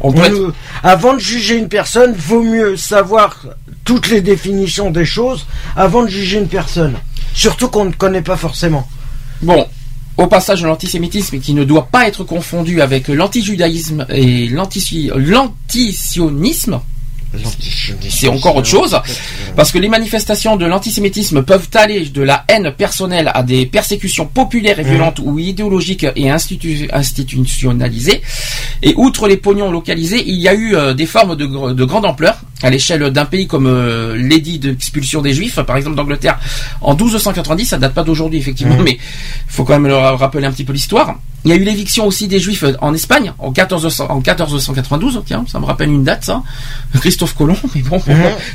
on 0.00 0.12
peut 0.12 0.20
on 0.20 0.24
être- 0.24 0.32
nous- 0.38 0.52
Avant 0.82 1.14
de 1.14 1.18
juger 1.18 1.56
une 1.56 1.68
personne, 1.68 2.14
vaut 2.16 2.42
mieux 2.42 2.76
savoir 2.76 3.44
toutes 3.84 4.08
les 4.08 4.20
définitions 4.20 4.90
des 4.90 5.04
choses 5.04 5.46
avant 5.76 6.02
de 6.04 6.08
juger 6.08 6.38
une 6.38 6.48
personne. 6.48 6.94
Surtout 7.34 7.68
qu'on 7.68 7.86
ne 7.86 7.92
connaît 7.92 8.22
pas 8.22 8.36
forcément. 8.36 8.86
Bon, 9.42 9.66
au 10.16 10.26
passage, 10.28 10.62
l'antisémitisme 10.64 11.40
qui 11.40 11.54
ne 11.54 11.64
doit 11.64 11.86
pas 11.90 12.06
être 12.06 12.22
confondu 12.24 12.80
avec 12.82 13.08
l'antijudaïsme 13.08 14.06
et 14.10 14.48
l'anti- 14.48 15.10
l'antisionisme. 15.14 16.80
C'est 18.10 18.28
encore 18.28 18.56
autre 18.56 18.68
chose, 18.68 18.98
parce 19.56 19.70
que 19.72 19.78
les 19.78 19.88
manifestations 19.88 20.56
de 20.56 20.66
l'antisémitisme 20.66 21.42
peuvent 21.42 21.68
aller 21.74 22.06
de 22.06 22.22
la 22.22 22.44
haine 22.48 22.72
personnelle 22.76 23.30
à 23.34 23.42
des 23.42 23.66
persécutions 23.66 24.26
populaires 24.26 24.78
et 24.80 24.82
violentes 24.84 25.20
ou 25.22 25.38
idéologiques 25.38 26.04
et 26.16 26.28
institu- 26.30 26.88
institutionnalisées. 26.92 28.22
Et 28.82 28.94
outre 28.96 29.28
les 29.28 29.36
pognons 29.36 29.70
localisés, 29.70 30.22
il 30.26 30.36
y 30.36 30.48
a 30.48 30.54
eu 30.54 30.74
euh, 30.74 30.94
des 30.94 31.06
formes 31.06 31.36
de, 31.36 31.46
gr- 31.46 31.74
de 31.74 31.84
grande 31.84 32.04
ampleur 32.06 32.38
à 32.62 32.68
l'échelle 32.70 33.10
d'un 33.10 33.24
pays 33.24 33.46
comme 33.46 33.66
euh, 33.66 34.16
l'édit 34.16 34.58
d'expulsion 34.58 35.22
des 35.22 35.32
Juifs, 35.32 35.60
par 35.62 35.76
exemple 35.76 35.96
d'Angleterre, 35.96 36.38
en 36.80 36.94
1290. 36.94 37.64
Ça 37.66 37.78
date 37.78 37.94
pas 37.94 38.02
d'aujourd'hui 38.02 38.38
effectivement, 38.38 38.76
Mhm. 38.76 38.82
mais 38.84 38.92
il 38.92 38.98
faut 39.52 39.64
quand 39.64 39.72
même 39.78 39.86
leur 39.86 40.18
rappeler 40.18 40.46
un 40.46 40.52
petit 40.52 40.64
peu 40.64 40.72
l'histoire. 40.72 41.14
Il 41.44 41.50
y 41.50 41.54
a 41.54 41.56
eu 41.56 41.64
l'éviction 41.64 42.06
aussi 42.06 42.28
des 42.28 42.38
Juifs 42.38 42.64
en 42.82 42.92
Espagne 42.92 43.32
en 43.38 43.50
1400 43.50 44.08
en 44.10 44.16
1492. 44.16 45.22
Tiens, 45.24 45.44
ça 45.50 45.58
me 45.58 45.64
rappelle 45.64 45.88
une 45.88 46.04
date, 46.04 46.24
ça. 46.24 46.42
Christophe 47.20 47.34
Colomb, 47.36 47.56
mais 47.74 47.82
bon, 47.82 48.00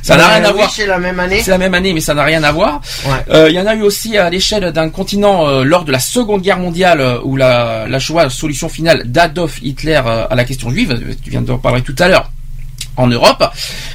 ça 0.02 0.18
n'a 0.18 0.28
rien 0.28 0.44
à 0.44 0.50
oui, 0.52 0.58
voir. 0.58 0.72
C'est 0.72 0.88
la 0.88 0.98
même 0.98 1.20
année. 1.20 1.40
C'est 1.44 1.52
la 1.52 1.58
même 1.60 1.74
année, 1.76 1.94
mais 1.94 2.00
ça 2.02 2.16
n'a 2.16 2.24
rien 2.24 2.42
à 2.44 2.52
voir. 2.52 2.82
Ouais. 3.06 3.12
Euh, 3.30 3.50
Il 3.50 3.56
y 3.56 3.60
en 3.60 3.68
a 3.68 3.76
eu 3.76 3.84
aussi 3.84 4.18
à 4.18 4.28
l'échelle 4.32 4.72
d'un 4.72 4.90
continent 4.90 5.48
euh, 5.48 5.64
lors 5.64 5.86
de 5.86 5.92
la 5.92 6.00
Seconde 6.00 6.42
Guerre 6.42 6.58
mondiale, 6.58 7.00
euh, 7.00 7.20
où 7.24 7.36
la, 7.38 7.88
la 7.88 8.00
Shoah, 8.00 8.30
solution 8.32 8.68
finale 8.68 9.04
d'Adolf 9.12 9.60
Hitler 9.62 10.02
à 10.04 10.34
la 10.34 10.44
question 10.46 10.72
juive, 10.72 11.00
tu 11.24 11.30
viens 11.30 11.42
d'en 11.44 11.60
parler 11.60 11.82
tout 11.84 11.96
à 12.00 12.08
l'heure, 12.08 12.32
en 12.98 13.06
Europe, 13.08 13.44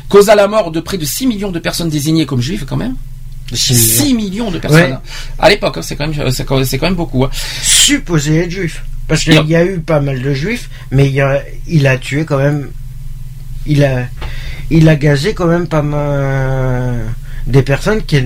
causa 0.08 0.36
la 0.36 0.46
mort 0.46 0.70
de 0.70 0.78
près 0.78 0.98
de 0.98 1.04
6 1.04 1.26
millions 1.26 1.50
de 1.50 1.58
personnes 1.58 1.88
désignées 1.88 2.26
comme 2.26 2.40
juives 2.40 2.64
quand 2.64 2.76
même. 2.76 2.94
6 3.52 4.14
millions, 4.14 4.52
de 4.52 4.58
personnes. 4.60 4.92
Ouais. 4.92 4.98
À 5.40 5.50
l'époque, 5.50 5.78
hein, 5.78 5.82
c'est 5.82 5.96
quand 5.96 6.06
même, 6.06 6.30
c'est 6.30 6.44
quand 6.44 6.64
c'est 6.64 6.78
quand 6.78 6.86
même 6.86 6.94
beaucoup. 6.94 7.24
hein. 7.24 7.30
Supposé 7.62 8.36
être 8.44 8.50
juif. 8.52 8.84
Parce 9.08 9.24
qu'il 9.24 9.44
y 9.48 9.56
a 9.56 9.64
eu 9.64 9.80
pas 9.80 9.98
mal 9.98 10.22
de 10.22 10.32
juifs, 10.32 10.70
mais 10.92 11.10
il, 11.10 11.20
a- 11.20 11.42
il 11.66 11.88
a 11.88 11.98
tué 11.98 12.24
quand 12.24 12.38
même. 12.38 12.70
Il 13.66 13.82
a, 13.84 14.06
il 14.70 14.88
a 14.88 14.96
gazé 14.96 15.34
quand 15.34 15.46
même 15.46 15.66
pas 15.66 15.82
mal 15.82 17.04
des 17.46 17.62
personnes 17.62 18.02
qui, 18.02 18.22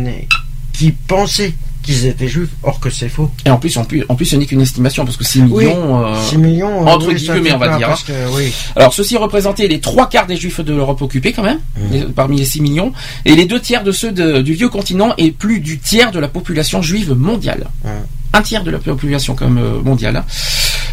qui 0.72 0.90
pensaient 0.92 1.54
qu'ils 1.82 2.06
étaient 2.06 2.28
juifs, 2.28 2.48
or 2.62 2.80
que 2.80 2.88
c'est 2.88 3.10
faux. 3.10 3.30
Et 3.44 3.50
en 3.50 3.58
plus, 3.58 3.76
en 3.76 3.84
plus, 3.84 4.04
en 4.08 4.14
plus, 4.14 4.24
ce 4.24 4.36
n'est 4.36 4.46
qu'une 4.46 4.62
estimation 4.62 5.04
parce 5.04 5.18
que 5.18 5.24
6 5.24 5.42
millions, 5.42 6.02
euh, 6.06 6.14
6 6.30 6.38
millions, 6.38 6.82
euh, 6.82 6.90
entre 6.90 7.08
oui, 7.08 7.14
guillemets, 7.16 7.52
on 7.52 7.58
va 7.58 7.76
dire. 7.76 7.90
hein. 7.90 7.94
que, 8.06 8.12
oui. 8.34 8.50
Alors, 8.74 8.94
ceci 8.94 9.18
représentait 9.18 9.68
les 9.68 9.80
trois 9.80 10.08
quarts 10.08 10.26
des 10.26 10.36
juifs 10.38 10.60
de 10.60 10.72
l'Europe 10.74 11.02
occupée, 11.02 11.32
quand 11.34 11.42
même, 11.42 11.58
Mmh. 11.76 11.80
les- 11.92 12.00
parmi 12.04 12.38
les 12.38 12.46
6 12.46 12.62
millions, 12.62 12.94
et 13.26 13.34
les 13.36 13.44
deux 13.44 13.60
tiers 13.60 13.84
de 13.84 13.92
ceux 13.92 14.12
de- 14.12 14.40
du 14.40 14.54
vieux 14.54 14.70
continent 14.70 15.12
et 15.18 15.30
plus 15.30 15.60
du 15.60 15.78
tiers 15.78 16.10
de 16.10 16.18
la 16.18 16.28
population 16.28 16.80
juive 16.80 17.12
mondiale. 17.12 17.66
Mmh. 17.84 17.88
Un 18.32 18.40
tiers 18.42 18.64
de 18.64 18.70
la 18.70 18.78
population 18.78 19.34
comme 19.34 19.58
euh, 19.58 19.82
mondiale. 19.82 20.16
hein. 20.16 20.24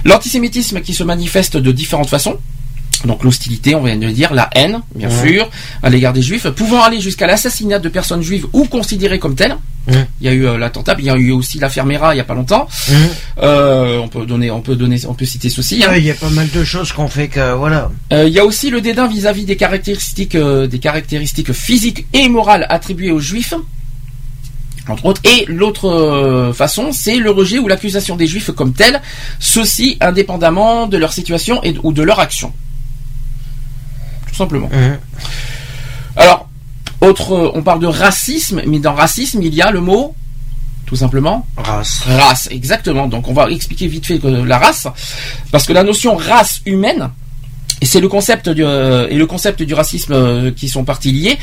L'antisémitisme 0.04 0.82
qui 0.82 0.94
se 0.94 1.04
manifeste 1.06 1.56
de 1.56 1.72
différentes 1.72 2.10
façons. 2.10 2.38
Donc 3.06 3.24
l'hostilité, 3.24 3.74
on 3.76 3.84
vient 3.84 3.96
de 3.98 4.06
le 4.06 4.12
dire, 4.12 4.34
la 4.34 4.50
haine, 4.56 4.82
bien 4.96 5.10
Mmh. 5.10 5.28
sûr, 5.28 5.50
à 5.82 5.90
l'égard 5.90 6.14
des 6.14 6.22
juifs, 6.22 6.48
pouvant 6.50 6.84
aller 6.84 7.00
jusqu'à 7.02 7.26
l'assassinat 7.28 7.80
de 7.80 7.90
personnes 7.90 8.22
juives 8.22 8.46
ou 8.54 8.66
considérées 8.66 9.18
comme 9.20 9.36
telles. 9.36 9.58
Mmh. 9.88 9.94
Il 10.22 10.28
y 10.28 10.30
a 10.30 10.34
eu 10.34 10.46
euh, 10.46 10.58
l'attentat, 10.60 10.96
il 11.00 11.06
y 11.06 11.10
a 11.10 11.16
eu 11.16 11.32
aussi 11.32 11.58
l'affaire 11.58 11.86
Mera 11.86 12.14
il 12.14 12.18
y 12.18 12.22
a 12.22 12.24
pas 12.24 12.36
longtemps. 12.36 12.68
Mmh. 12.90 12.94
Euh, 13.42 13.98
on 13.98 14.08
peut 14.08 14.26
donner, 14.28 14.52
on 14.52 14.62
peut 14.62 14.76
donner, 14.76 15.00
on 15.08 15.16
peut 15.16 15.26
citer 15.26 15.50
ceci. 15.50 15.84
hein. 15.84 15.90
Ouais, 15.90 16.00
Il 16.00 16.06
y 16.06 16.12
a 16.12 16.14
pas 16.14 16.30
mal 16.30 16.50
de 16.52 16.64
choses 16.64 16.92
qu'on 16.92 17.08
fait 17.08 17.28
que, 17.30 17.56
voilà. 17.56 17.90
Euh, 18.14 18.26
Il 18.28 18.34
y 18.34 18.40
a 18.40 18.46
aussi 18.46 18.70
le 18.70 18.82
dédain 18.82 19.08
vis-à-vis 19.08 19.46
des 19.46 19.56
caractéristiques, 19.56 20.38
des 20.38 20.80
caractéristiques 20.80 21.54
physiques 21.54 22.06
et 22.14 22.30
morales 22.30 22.68
attribuées 22.70 23.12
aux 23.12 23.20
juifs, 23.20 23.56
entre 24.88 25.06
autres. 25.06 25.22
Et 25.24 25.46
l'autre 25.48 26.52
façon, 26.56 26.92
c'est 26.92 27.16
le 27.16 27.32
rejet 27.32 27.58
ou 27.60 27.68
l'accusation 27.68 28.16
des 28.16 28.28
juifs 28.28 28.52
comme 28.52 28.74
tels, 28.74 29.02
ceci 29.40 29.98
indépendamment 30.02 30.86
de 30.88 30.98
leur 30.98 31.14
situation 31.14 31.64
et, 31.64 31.74
ou 31.84 31.92
de 31.94 32.04
leur 32.04 32.20
action. 32.20 32.54
Tout 34.32 34.38
simplement. 34.38 34.67
Mmh. 34.67 34.98
Alors, 36.15 36.50
autre, 37.02 37.34
euh, 37.34 37.52
on 37.54 37.63
parle 37.63 37.80
de 37.80 37.88
racisme, 37.88 38.62
mais 38.65 38.80
dans 38.80 38.94
racisme, 38.94 39.41
il 39.41 39.54
y 39.54 39.62
a 39.62 39.72
le 39.72 39.82
mot, 39.82 40.15
tout 40.86 40.96
simplement, 40.96 41.46
Race. 41.58 42.04
Race, 42.06 42.48
exactement. 42.52 43.08
Donc 43.08 43.28
on 43.28 43.34
va 43.34 43.50
expliquer 43.50 43.88
vite 43.88 44.06
fait 44.06 44.20
que 44.20 44.28
la 44.28 44.58
race, 44.60 44.88
parce 45.52 45.65
que 45.65 45.74
la 45.74 45.84
notion 45.84 46.15
race 46.15 46.62
humaine 46.65 47.10
Et 47.82 47.86
c'est 47.88 48.00
le 48.00 48.08
concept 48.08 48.48
du, 48.48 48.63
euh, 48.63 49.08
et 49.10 49.15
le 49.15 49.26
concept 49.26 49.63
du 49.63 49.74
racisme 49.74 50.13
euh, 50.13 50.52
qui 50.52 50.70
sont 50.70 50.84
partis 50.84 51.12
liés. 51.12 51.39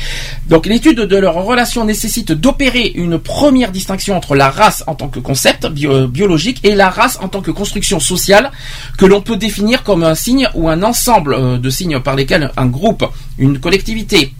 Donc 0.47 0.65
l'étude 0.65 1.01
de 1.01 1.17
leur 1.17 1.35
relation 1.35 1.83
nécessite 1.83 2.31
d'opérer 2.31 2.93
une 2.95 3.19
première 3.19 3.71
distinction 3.73 4.15
entre 4.15 4.35
la 4.35 4.49
race 4.49 4.83
en 4.87 4.95
tant 4.95 5.09
que 5.09 5.19
concept 5.19 5.65
euh, 5.65 6.07
biologique 6.07 6.61
et 6.63 6.75
la 6.75 6.89
race 6.89 7.19
en 7.21 7.27
tant 7.27 7.41
que 7.41 7.51
construction 7.51 7.99
sociale 7.99 8.51
que 8.97 9.05
l'on 9.05 9.21
peut 9.21 9.35
définir 9.35 9.83
comme 9.83 10.03
un 10.03 10.15
signe 10.15 10.47
ou 10.55 10.69
un 10.69 10.81
ensemble 10.81 11.59
de 11.59 11.69
signes 11.69 11.99
par 11.99 12.15
lesquels 12.15 12.51
un 12.55 12.67
groupe, 12.67 13.05
une 13.37 13.59
collectivité, 13.59 14.33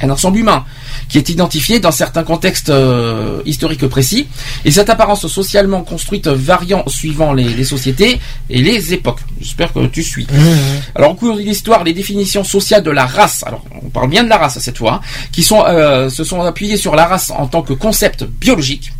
un 0.00 0.10
ensemble 0.10 0.38
humain 0.38 0.64
qui 1.08 1.18
est 1.18 1.28
identifié 1.28 1.78
dans 1.78 1.90
certains 1.90 2.24
contextes 2.24 2.70
euh, 2.70 3.42
historiques 3.44 3.86
précis 3.86 4.26
et 4.64 4.70
cette 4.70 4.90
apparence 4.90 5.26
socialement 5.26 5.82
construite 5.82 6.28
variant 6.28 6.84
suivant 6.88 7.32
les, 7.32 7.44
les 7.44 7.64
sociétés 7.64 8.20
et 8.50 8.62
les 8.62 8.94
époques. 8.94 9.20
J'espère 9.40 9.72
que 9.72 9.86
tu 9.86 10.02
suis. 10.02 10.26
Alors 10.94 11.12
au 11.12 11.14
cours 11.14 11.36
de 11.36 11.42
l'histoire, 11.42 11.84
les 11.84 11.92
définitions 11.92 12.44
sociales 12.44 12.82
de 12.82 12.90
la 12.90 13.06
race, 13.06 13.44
alors 13.46 13.64
on 13.84 13.90
parle 13.90 14.08
bien 14.08 14.24
de 14.24 14.28
la 14.28 14.38
race 14.38 14.58
cette 14.58 14.78
fois, 14.78 14.94
hein, 14.94 15.00
qui 15.30 15.42
sont 15.42 15.64
euh, 15.66 16.08
se 16.08 16.24
sont 16.24 16.40
appuyées 16.42 16.76
sur 16.76 16.96
la 16.96 17.06
race 17.06 17.30
en 17.30 17.46
tant 17.46 17.62
que 17.62 17.72
concept 17.72 18.24
biologique. 18.24 18.92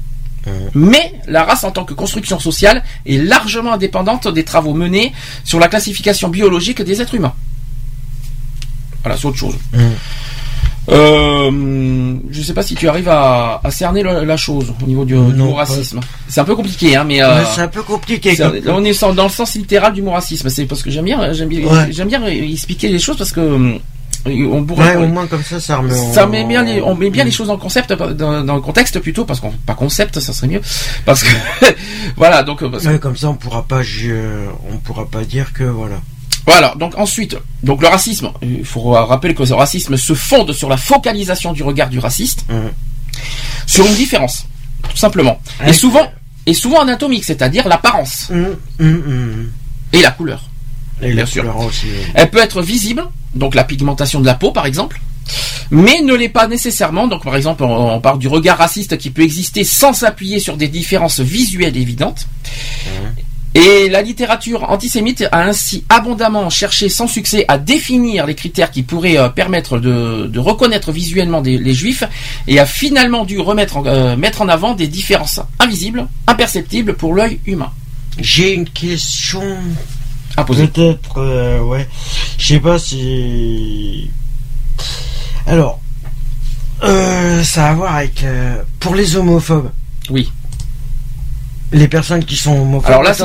Mais 0.74 1.14
la 1.28 1.44
race 1.44 1.62
en 1.62 1.70
tant 1.70 1.84
que 1.84 1.94
construction 1.94 2.40
sociale 2.40 2.82
est 3.06 3.18
largement 3.18 3.74
indépendante 3.74 4.26
des 4.26 4.42
travaux 4.44 4.74
menés 4.74 5.12
sur 5.44 5.60
la 5.60 5.68
classification 5.68 6.28
biologique 6.28 6.82
des 6.82 7.00
êtres 7.00 7.14
humains. 7.14 7.34
Voilà, 9.04 9.16
c'est 9.16 9.26
autre 9.26 9.38
chose. 9.38 9.54
Euh, 10.88 11.50
je 12.30 12.38
ne 12.38 12.44
sais 12.44 12.54
pas 12.54 12.62
si 12.62 12.74
tu 12.74 12.88
arrives 12.88 13.08
à, 13.08 13.60
à 13.62 13.70
cerner 13.70 14.02
la, 14.02 14.24
la 14.24 14.36
chose 14.36 14.72
au 14.82 14.86
niveau 14.86 15.04
du, 15.04 15.14
mot 15.14 15.54
racisme. 15.54 16.00
C'est 16.28 16.40
un 16.40 16.44
peu 16.44 16.56
compliqué, 16.56 16.96
hein, 16.96 17.04
mais, 17.04 17.22
euh, 17.22 17.36
Mais 17.38 17.44
c'est 17.54 17.60
un 17.60 17.68
peu 17.68 17.82
compliqué. 17.82 18.34
on 18.66 18.84
est 18.84 19.00
dans 19.14 19.24
le 19.24 19.28
sens 19.30 19.54
littéral 19.54 19.92
du 19.92 20.02
mot 20.02 20.10
racisme. 20.10 20.48
C'est 20.48 20.66
parce 20.66 20.82
que 20.82 20.90
j'aime 20.90 21.04
bien, 21.04 21.32
j'aime 21.32 21.48
bien, 21.48 21.60
Ouais. 21.66 21.92
j'aime 21.92 22.08
bien 22.08 22.24
expliquer 22.26 22.88
les 22.88 22.98
choses 22.98 23.16
parce 23.16 23.32
que 23.32 23.40
euh, 23.40 23.78
on 24.26 24.64
pourrait. 24.64 24.96
Ouais, 24.96 25.04
au 25.04 25.08
moins 25.08 25.26
comme 25.26 25.42
ça, 25.42 25.60
ça 25.60 25.76
remet. 25.78 25.94
Ça 26.12 26.26
met 26.26 26.44
bien 26.44 26.62
les, 26.64 26.80
on 26.82 26.94
met 26.96 27.10
bien 27.10 27.24
les 27.24 27.30
choses 27.30 27.50
en 27.50 27.56
concept, 27.58 27.92
dans, 27.92 28.42
dans 28.44 28.54
le 28.54 28.60
contexte 28.60 28.98
plutôt, 29.00 29.24
parce 29.24 29.40
qu'on 29.40 29.50
pas 29.50 29.74
concept, 29.74 30.18
ça 30.20 30.32
serait 30.32 30.48
mieux, 30.48 30.60
parce 31.04 31.22
que 31.22 31.30
voilà, 32.16 32.42
donc 32.42 32.62
euh, 32.62 32.68
que- 32.70 32.86
Ouais, 32.88 32.98
comme 32.98 33.16
ça, 33.16 33.28
on 33.28 33.34
pourra 33.34 33.62
pas, 33.62 33.80
on 34.72 34.78
pourra 34.78 35.06
pas 35.06 35.22
dire 35.24 35.52
que 35.52 35.64
voilà. 35.64 35.96
Voilà, 36.46 36.74
donc 36.76 36.96
ensuite, 36.98 37.36
donc 37.62 37.80
le 37.82 37.88
racisme, 37.88 38.30
il 38.42 38.64
faut 38.64 38.82
rappeler 38.90 39.34
que 39.34 39.44
le 39.44 39.54
racisme 39.54 39.96
se 39.96 40.12
fonde 40.14 40.52
sur 40.52 40.68
la 40.68 40.76
focalisation 40.76 41.52
du 41.52 41.62
regard 41.62 41.88
du 41.88 41.98
raciste 42.00 42.44
sur 43.66 43.86
une 43.86 43.94
différence, 43.94 44.46
tout 44.88 44.96
simplement. 44.96 45.40
Et 45.66 45.72
souvent, 45.72 46.10
et 46.46 46.54
souvent 46.54 46.80
anatomique, 46.80 47.24
c'est-à-dire 47.24 47.68
l'apparence 47.68 48.28
hum, 48.30 48.56
hum. 48.80 49.50
et 49.92 50.02
la 50.02 50.10
couleur. 50.10 50.48
Et 51.00 51.06
Bien 51.12 51.20
la 51.22 51.26
sûr. 51.26 51.42
couleur 51.42 51.58
aussi. 51.60 51.86
ouais. 51.86 52.06
Elle 52.14 52.30
peut 52.30 52.38
être 52.42 52.60
visible, 52.62 53.04
donc 53.34 53.54
la 53.54 53.64
pigmentation 53.64 54.20
de 54.20 54.26
la 54.26 54.34
peau 54.34 54.50
par 54.50 54.66
exemple, 54.66 55.00
mais 55.70 56.00
ne 56.02 56.14
l'est 56.14 56.28
pas 56.28 56.48
nécessairement. 56.48 57.06
Donc 57.06 57.22
par 57.24 57.36
exemple, 57.36 57.62
on, 57.62 57.94
on 57.94 58.00
parle 58.00 58.18
du 58.18 58.26
regard 58.28 58.58
raciste 58.58 58.98
qui 58.98 59.10
peut 59.10 59.22
exister 59.22 59.62
sans 59.64 59.92
s'appuyer 59.92 60.40
sur 60.40 60.56
des 60.56 60.68
différences 60.68 61.20
visuelles 61.20 61.76
évidentes. 61.76 62.26
Et 63.54 63.88
la 63.90 64.00
littérature 64.00 64.70
antisémite 64.70 65.26
a 65.30 65.42
ainsi 65.44 65.84
abondamment 65.90 66.48
cherché 66.48 66.88
sans 66.88 67.06
succès 67.06 67.44
à 67.48 67.58
définir 67.58 68.24
les 68.26 68.34
critères 68.34 68.70
qui 68.70 68.82
pourraient 68.82 69.18
euh, 69.18 69.28
permettre 69.28 69.78
de, 69.78 70.26
de 70.26 70.38
reconnaître 70.38 70.90
visuellement 70.90 71.42
des- 71.42 71.58
les 71.58 71.74
juifs 71.74 72.02
et 72.46 72.58
a 72.58 72.64
finalement 72.64 73.24
dû 73.26 73.38
remettre 73.40 73.76
en, 73.76 73.84
euh, 73.86 74.16
mettre 74.16 74.40
en 74.40 74.48
avant 74.48 74.74
des 74.74 74.88
différences 74.88 75.40
invisibles, 75.58 76.06
imperceptibles 76.26 76.94
pour 76.94 77.14
l'œil 77.14 77.40
humain. 77.46 77.70
J'ai 78.18 78.54
une 78.54 78.64
question. 78.68 79.42
À 80.36 80.44
poser. 80.44 80.66
Peut-être, 80.68 81.18
euh, 81.18 81.60
ouais. 81.60 81.86
Je 82.38 82.46
sais 82.54 82.60
pas 82.60 82.78
si. 82.78 84.10
Alors, 85.46 85.78
ça 86.80 87.66
a 87.66 87.70
à 87.70 87.74
voir 87.74 87.96
avec. 87.96 88.24
pour 88.80 88.94
les 88.94 89.16
homophobes. 89.16 89.70
Oui. 90.10 90.30
Les 91.72 91.88
personnes 91.88 92.24
qui 92.24 92.36
sont 92.36 92.52
homophobes. 92.60 92.90
Alors 92.90 93.02
là, 93.02 93.14
c'est 93.14 93.24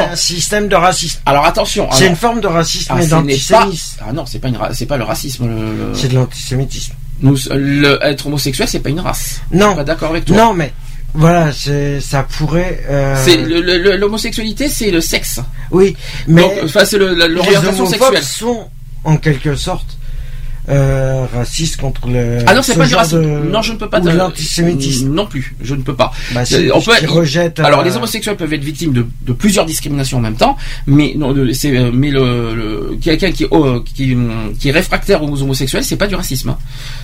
un 0.00 0.16
système 0.16 0.68
de 0.68 0.76
racisme. 0.76 1.20
Alors 1.26 1.44
attention. 1.44 1.88
C'est 1.92 2.06
une 2.06 2.16
forme 2.16 2.40
de 2.40 2.46
racisme 2.46 2.92
Ah, 2.96 3.02
et 3.02 3.06
d'antisémitisme. 3.06 3.98
Ah 4.06 4.12
non, 4.12 4.24
c'est 4.26 4.38
pas 4.38 4.48
une 4.48 4.56
ra- 4.56 4.72
c'est 4.72 4.86
pas 4.86 4.96
le 4.96 5.04
racisme. 5.04 5.46
le- 5.46 5.94
C'est 5.94 6.08
de 6.08 6.14
l'antisémitisme. 6.14 6.94
Nous, 7.20 7.36
le 7.50 7.98
être 8.02 8.26
homosexuel, 8.28 8.68
c'est 8.68 8.78
pas 8.80 8.90
une 8.90 9.00
race. 9.00 9.40
Non. 9.52 9.74
Pas 9.74 9.84
d'accord 9.84 10.10
avec 10.10 10.24
toi. 10.24 10.36
Non, 10.36 10.54
mais 10.54 10.72
voilà, 11.14 11.52
c'est 11.52 12.00
ça 12.00 12.22
pourrait. 12.22 12.84
euh, 12.88 13.96
l'homosexualité, 13.98 14.68
c'est 14.68 14.90
le 14.90 15.00
sexe. 15.00 15.40
Oui, 15.70 15.96
mais 16.26 16.42
Donc, 16.42 16.52
enfin, 16.64 16.84
c'est 16.84 16.98
l'orientation 16.98 17.86
sexuelle. 17.86 18.22
sont 18.22 18.68
en 19.04 19.16
quelque 19.16 19.56
sorte 19.56 19.96
euh, 20.68 21.24
racistes 21.34 21.76
contre 21.78 22.08
le. 22.08 22.38
Ah 22.46 22.54
non, 22.54 22.62
c'est 22.62 22.72
ce 22.74 22.78
pas 22.78 22.84
du 22.84 22.90
genre 22.90 23.00
racisme. 23.00 23.22
de- 23.22 23.48
Non, 23.50 23.62
je 23.62 23.72
ne 23.72 23.78
peux 23.78 23.88
pas. 23.88 24.00
ou 24.00 24.08
l'antisémitisme. 24.08 25.08
Non 25.12 25.26
plus, 25.26 25.54
je 25.62 25.74
ne 25.74 25.82
peux 25.82 25.94
pas. 25.94 26.12
Bah, 26.34 26.42
Euh, 26.52 26.70
on 26.74 26.80
peut. 26.80 26.92
rejette, 27.06 27.60
Alors, 27.60 27.80
euh, 27.80 27.84
les 27.84 27.96
homosexuels 27.96 28.36
peuvent 28.36 28.52
être 28.52 28.64
victimes 28.64 28.92
de, 28.92 29.06
de 29.26 29.32
plusieurs 29.32 29.64
discriminations 29.66 30.18
en 30.18 30.22
même 30.22 30.36
temps, 30.36 30.56
mais 30.86 31.14
non, 31.16 31.34
c'est 31.52 31.76
euh, 31.76 31.90
mais 31.92 32.10
le, 32.10 32.54
le- 32.54 32.98
quelqu'un 33.00 33.30
qui, 33.32 33.44
est, 33.44 33.52
euh, 33.52 33.80
qui 33.94 34.16
qui 34.58 34.68
est 34.68 34.72
réfractaire 34.72 35.22
aux 35.22 35.42
homosexuels, 35.42 35.84
c'est 35.84 35.96
pas 35.96 36.06
du 36.06 36.14
racisme. 36.14 36.50
hein. 36.50 36.58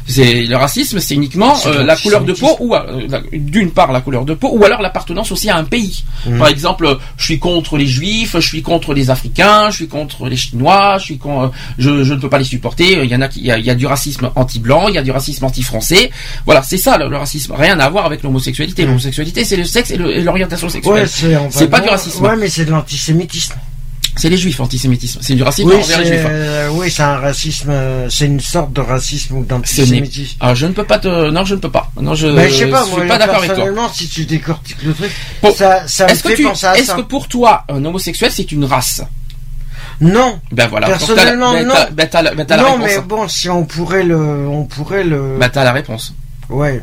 C'est 0.07 0.43
le 0.45 0.57
racisme, 0.57 1.01
c'est 1.01 1.15
uniquement 1.15 1.55
euh, 1.67 1.83
la 1.83 1.97
couleur 1.97 2.23
de 2.25 2.33
peau 2.35 2.57
ou 2.61 2.75
euh, 2.75 3.09
d'une 3.33 3.71
part 3.71 3.91
la 3.91 4.01
couleur 4.03 4.25
de 4.27 4.35
peau 4.35 4.51
ou 4.53 4.63
alors 4.65 4.83
l'appartenance 4.83 5.33
aussi 5.33 5.49
à 5.49 5.57
un 5.57 5.65
pays. 5.65 6.05
Mhm. 6.27 6.39
Par 6.39 6.49
exemple, 6.49 6.99
je 7.17 7.25
suis 7.25 7.39
contre 7.39 7.79
les 7.79 7.87
juifs, 7.87 8.33
je 8.35 8.47
suis 8.47 8.61
contre 8.63 8.93
les 8.93 9.09
africains, 9.09 9.71
je 9.71 9.77
suis 9.77 9.89
contre 9.89 10.29
les 10.29 10.37
chinois, 10.37 10.97
je 10.99 11.05
suis 11.05 11.19
con- 11.19 11.51
je, 11.79 12.05
je 12.05 12.13
ne 12.15 12.19
peux 12.21 12.29
pas 12.29 12.39
les 12.39 12.45
supporter. 12.45 13.03
Il 13.03 13.11
y 13.11 13.17
en 13.17 13.23
a 13.23 13.29
qui, 13.29 13.41
il 13.41 13.47
y 13.47 13.51
a, 13.51 13.59
il 13.59 13.65
y 13.65 13.71
a 13.71 13.75
du 13.75 13.87
racisme 13.87 14.31
anti-blanc, 14.35 14.89
il 14.89 14.95
y 14.95 14.99
a 14.99 15.03
du 15.03 15.11
racisme 15.11 15.45
anti-français. 15.45 16.11
Voilà, 16.45 16.63
c'est 16.63 16.77
ça 16.79 16.99
le, 16.99 17.09
le 17.09 17.17
racisme. 17.17 17.55
Rien 17.57 17.79
à 17.81 17.89
voir 17.89 18.05
avec 18.05 18.23
l'homosexualité. 18.23 18.85
L'homosexualité, 18.85 19.45
c'est 19.45 19.57
le 19.57 19.65
sexe 19.65 19.91
et 19.91 19.97
l'orientation 19.97 20.69
sexuelle. 20.69 20.95
Ouais, 21.05 21.49
c'est 21.51 21.69
pas 21.69 21.79
fait- 21.79 21.85
du 21.85 21.89
racisme. 21.89 22.25
Ouais, 22.25 22.37
mais 22.37 22.49
c'est 22.49 22.65
de 22.67 22.71
l'antisémitisme. 22.73 23.55
C'est 24.17 24.29
les 24.29 24.37
juifs, 24.37 24.61
antisémitisme. 24.61 25.19
C'est 25.23 25.35
du 25.35 25.43
racisme 25.43 25.69
Oui, 25.69 25.75
envers 25.77 25.99
les 25.99 26.05
c'est 26.05 26.13
juifs. 26.19 26.27
hein. 26.27 26.31
euh, 26.31 26.69
oui, 26.73 26.91
c'est 26.91 27.03
un 27.03 27.17
racisme, 27.17 27.71
euh, 27.71 28.09
c'est 28.11 28.27
une 28.27 28.39
sorte 28.41 28.73
de 28.73 28.81
racisme 28.81 29.37
ou 29.39 29.45
d'antisémitisme. 29.45 30.37
Ah, 30.41 30.55
je 30.55 30.67
ne 30.67 30.73
peux 30.73 30.85
pas 30.85 30.99
te. 31.01 31.31
Non, 31.31 31.45
je 31.45 31.57
ne 31.57 31.61
peux 31.61 31.71
pas. 31.71 31.91
Non, 32.01 32.15
je. 32.15 32.29
Mais 32.29 32.49
je 32.49 32.55
sais 32.55 32.67
pas, 32.69 32.85
je 32.85 32.91
moi, 32.91 33.01
suis 33.01 33.09
pas 33.09 33.19
d'accord 33.19 33.37
avec 33.37 33.49
toi. 33.49 33.57
personnellement, 33.57 33.93
si 33.93 34.09
tu 34.09 34.25
décortiques 34.25 34.83
le 34.85 34.95
truc, 34.95 35.11
Bon, 35.43 35.53
ça, 35.53 35.89
ça 35.89 36.07
me 36.07 36.11
Est-ce 36.13 36.23
que, 36.23 36.29
fait 36.29 36.37
tu, 36.37 36.45
penser 36.45 36.67
à 36.67 36.77
est-ce 36.77 36.87
ça. 36.87 36.95
que 36.95 37.01
pour 37.03 37.27
toi, 37.27 37.65
un 37.69 37.85
homosexuel, 37.85 38.31
c'est 38.33 38.53
une 38.53 38.65
race? 38.65 39.03
Non. 40.01 40.41
Ben 40.53 40.69
voilà. 40.69 40.87
Personnellement, 40.89 41.53
ben, 41.53 41.67
non. 41.67 41.75
ben, 41.75 41.89
ben, 41.95 42.09
t'as 42.09 42.23
la 42.23 42.31
non, 42.63 42.75
réponse. 42.75 42.81
mais 42.85 43.01
bon, 43.01 43.29
si 43.29 43.49
on 43.49 43.65
pourrait 43.65 44.05
le, 44.05 44.17
on 44.17 44.65
pourrait 44.65 45.05
le. 45.05 45.37
Bah 45.41 45.49
t'as 45.49 45.65
la 45.65 45.73
réponse. 45.73 46.15
ouais. 46.51 46.81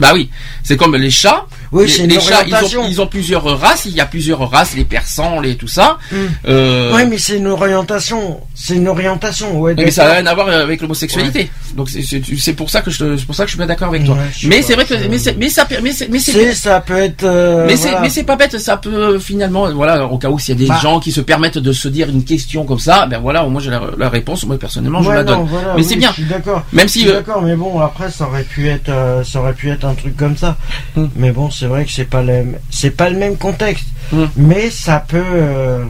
Bah 0.00 0.12
oui, 0.14 0.30
c'est 0.62 0.76
comme 0.76 0.94
les 0.94 1.10
chats. 1.10 1.44
Oui, 1.72 1.84
les, 1.86 1.88
c'est 1.92 2.02
une 2.04 2.10
les 2.10 2.20
chats, 2.20 2.42
ils 2.46 2.52
orientation. 2.54 2.82
ont, 2.82 2.88
ils 2.88 3.00
ont 3.00 3.06
plusieurs 3.06 3.44
races. 3.60 3.84
Il 3.84 3.92
y 3.94 4.00
a 4.00 4.06
plusieurs 4.06 4.50
races, 4.50 4.74
les 4.76 4.84
persans, 4.84 5.40
les 5.40 5.56
tout 5.56 5.68
ça. 5.68 5.98
Hmm. 6.12 6.16
Euh, 6.48 6.94
Ouais, 6.94 7.06
mais 7.06 7.18
c'est 7.18 7.36
une 7.36 7.46
orientation. 7.46 8.40
C'est 8.54 8.74
une 8.76 8.88
orientation. 8.88 9.58
Ouais. 9.60 9.74
mais 9.76 9.90
ça 9.90 10.04
n'a 10.06 10.14
rien 10.14 10.26
à 10.26 10.34
voir 10.34 10.48
avec 10.48 10.80
l'homosexualité. 10.80 11.50
Donc 11.74 11.88
c'est- 11.90 12.02
c'est 12.02 12.22
c'est 12.38 12.54
pour 12.54 12.70
ça 12.70 12.80
que 12.80 12.90
je 12.90 13.16
c'est 13.16 13.26
pour 13.26 13.34
ça 13.34 13.44
que 13.44 13.48
je 13.48 13.52
suis 13.54 13.58
pas 13.58 13.66
d'accord 13.66 13.88
avec 13.88 14.04
toi. 14.04 14.14
Ouais, 14.14 14.20
je 14.36 14.48
mais 14.48 14.62
c'est 14.62 14.74
vrai 14.74 14.84
que 14.84 14.96
c'est- 14.98 15.08
mais 15.08 15.18
c'est 15.18 15.36
mais 15.36 15.48
ça 15.50 15.66
mais 15.82 15.92
c'est 15.92 16.08
mais 16.08 16.18
C'est, 16.18 16.32
c'est 16.32 16.54
ça 16.54 16.80
peut 16.80 16.96
être. 16.96 17.24
euh, 17.24 17.64
mais 17.66 17.76
c'est 17.76 17.88
voilà. 17.88 18.00
mais 18.00 18.10
c'est 18.10 18.24
pas 18.24 18.36
bête. 18.36 18.58
Ça 18.58 18.76
peut 18.78 19.18
finalement 19.18 19.70
voilà 19.72 20.06
au 20.06 20.18
cas 20.18 20.30
où 20.30 20.38
s'il 20.38 20.54
y 20.54 20.58
a 20.58 20.60
des 20.64 20.68
Bah. 20.68 20.78
gens 20.82 20.98
qui 21.00 21.12
se 21.12 21.20
permettent 21.20 21.58
de 21.58 21.72
se 21.72 21.88
dire 21.88 22.08
une 22.08 22.24
question 22.24 22.64
comme 22.64 22.78
ça, 22.78 23.06
ben 23.06 23.18
voilà 23.20 23.44
moi 23.44 23.60
j'ai 23.60 23.70
la, 23.70 23.82
la 23.96 24.08
réponse. 24.08 24.44
Moi 24.46 24.58
personnellement 24.58 25.02
je 25.02 25.08
Ouais, 25.10 25.14
la 25.16 25.24
non, 25.24 25.38
donne. 25.38 25.46
voilà, 25.46 25.68
mais 25.74 25.82
oui, 25.82 25.84
c'est 25.88 25.96
bien. 25.96 26.08
Je 26.10 26.14
suis 26.14 26.24
d'accord. 26.24 26.62
Même 26.72 26.86
Je 26.88 26.92
si 26.92 27.00
suis 27.00 27.08
euh, 27.10 27.14
d'accord, 27.14 27.42
mais 27.42 27.54
bon, 27.56 27.80
après, 27.80 28.10
ça 28.10 28.26
aurait 28.26 28.42
pu 28.42 28.68
être, 28.68 28.88
euh, 28.88 29.22
ça 29.24 29.40
aurait 29.40 29.52
pu 29.54 29.70
être 29.70 29.84
un 29.84 29.94
truc 29.94 30.16
comme 30.16 30.36
ça. 30.36 30.56
Hmm. 30.96 31.06
Mais 31.16 31.30
bon, 31.32 31.50
c'est 31.58 31.66
vrai 31.66 31.84
que 31.84 31.90
c'est 31.92 32.04
pas 32.04 32.22
le, 32.22 32.44
c'est 32.70 32.90
pas 32.90 33.10
le 33.10 33.16
même 33.18 33.36
contexte. 33.36 33.86
Hmm. 34.12 34.24
Mais 34.36 34.70
ça 34.70 35.04
peut. 35.06 35.22
euh, 35.32 35.84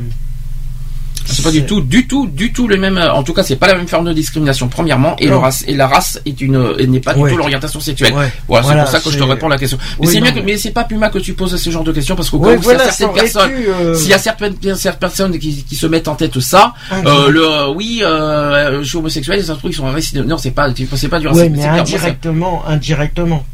C'est 1.30 1.42
pas 1.42 1.50
du 1.50 1.66
tout, 1.66 1.82
du 1.82 2.06
tout, 2.08 2.26
du 2.26 2.52
tout 2.54 2.66
le 2.68 2.78
même. 2.78 2.96
En 2.96 3.22
tout 3.22 3.34
cas, 3.34 3.42
c'est 3.42 3.56
pas 3.56 3.66
la 3.66 3.74
même 3.74 3.86
forme 3.86 4.06
de 4.06 4.14
discrimination. 4.14 4.66
Premièrement, 4.68 5.14
et, 5.18 5.26
le 5.26 5.36
race, 5.36 5.62
et 5.68 5.74
la 5.74 5.86
race 5.86 6.18
est 6.24 6.40
une, 6.40 6.74
et 6.78 6.86
n'est 6.86 7.00
pas 7.00 7.12
du 7.12 7.20
Ouais. 7.20 7.30
tout 7.30 7.36
l'orientation 7.36 7.80
sexuelle. 7.80 8.14
Ouais. 8.14 8.32
Voilà, 8.48 8.64
Voilà, 8.64 8.86
c'est 8.86 8.92
pour 8.92 8.98
ça 9.02 9.04
que 9.10 9.14
je 9.14 9.18
te 9.18 9.24
réponds 9.24 9.46
à 9.46 9.50
la 9.50 9.58
question. 9.58 9.76
Mais 10.00 10.06
Oui, 10.06 10.12
c'est 10.14 10.20
bien 10.22 10.32
que, 10.32 10.40
mais- 10.40 10.56
c'est 10.56 10.70
pas 10.70 10.84
plus 10.84 10.96
mal 10.96 11.10
que 11.10 11.18
tu 11.18 11.34
poses 11.34 11.54
ce 11.54 11.68
genre 11.70 11.84
de 11.84 11.92
questions 11.92 12.16
parce 12.16 12.30
qu'au 12.30 12.38
Ouais, 12.38 12.56
voilà, 12.56 12.90
s'il 12.90 13.04
y 13.04 13.08
a 13.08 13.12
certaines 13.12 13.22
personnes, 13.22 13.50
euh, 13.68 13.94
s'il 13.94 14.08
y 14.08 14.14
a 14.14 14.18
certaines, 14.18 14.56
certaines 14.74 14.98
personnes 14.98 15.38
qui, 15.38 15.64
qui 15.64 15.76
se 15.76 15.86
mettent 15.86 16.08
en 16.08 16.14
tête 16.14 16.40
ça, 16.40 16.72
Ah, 16.90 16.94
euh, 17.04 17.26
oui. 17.26 17.32
le, 17.34 17.44
euh, 17.44 17.68
oui, 17.74 18.00
euh, 18.02 18.82
je 18.82 18.88
suis 18.88 18.96
homosexuel, 18.96 19.44
ça 19.44 19.52
se 19.52 19.58
trouve 19.58 19.70
ils 19.70 19.74
sont. 19.74 20.24
Non, 20.26 20.38
c'est 20.38 20.50
pas, 20.52 20.70
c'est 20.96 21.08
pas 21.08 21.20
du 21.20 21.28
racisme. 21.28 21.52
mais 21.54 21.62
indirectement, 21.66 22.62
indirectement, 22.66 23.44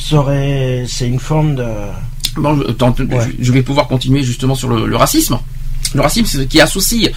ça 0.00 0.16
aurait, 0.16 0.84
c'est 0.88 1.06
une 1.08 1.20
forme 1.20 1.54
de. 1.56 1.64
Bon, 2.36 2.56
je, 2.56 3.04
Ouais. 3.04 3.28
vais 3.38 3.62
pouvoir 3.62 3.86
continuer 3.88 4.22
justement 4.22 4.54
sur 4.54 4.68
le, 4.68 4.86
le 4.86 4.96
racisme. 4.96 5.38
Le 5.92 6.02
racisme, 6.02 6.24
c'est 6.26 6.38
ce 6.38 6.42
qui 6.44 6.60
associe 6.60 7.10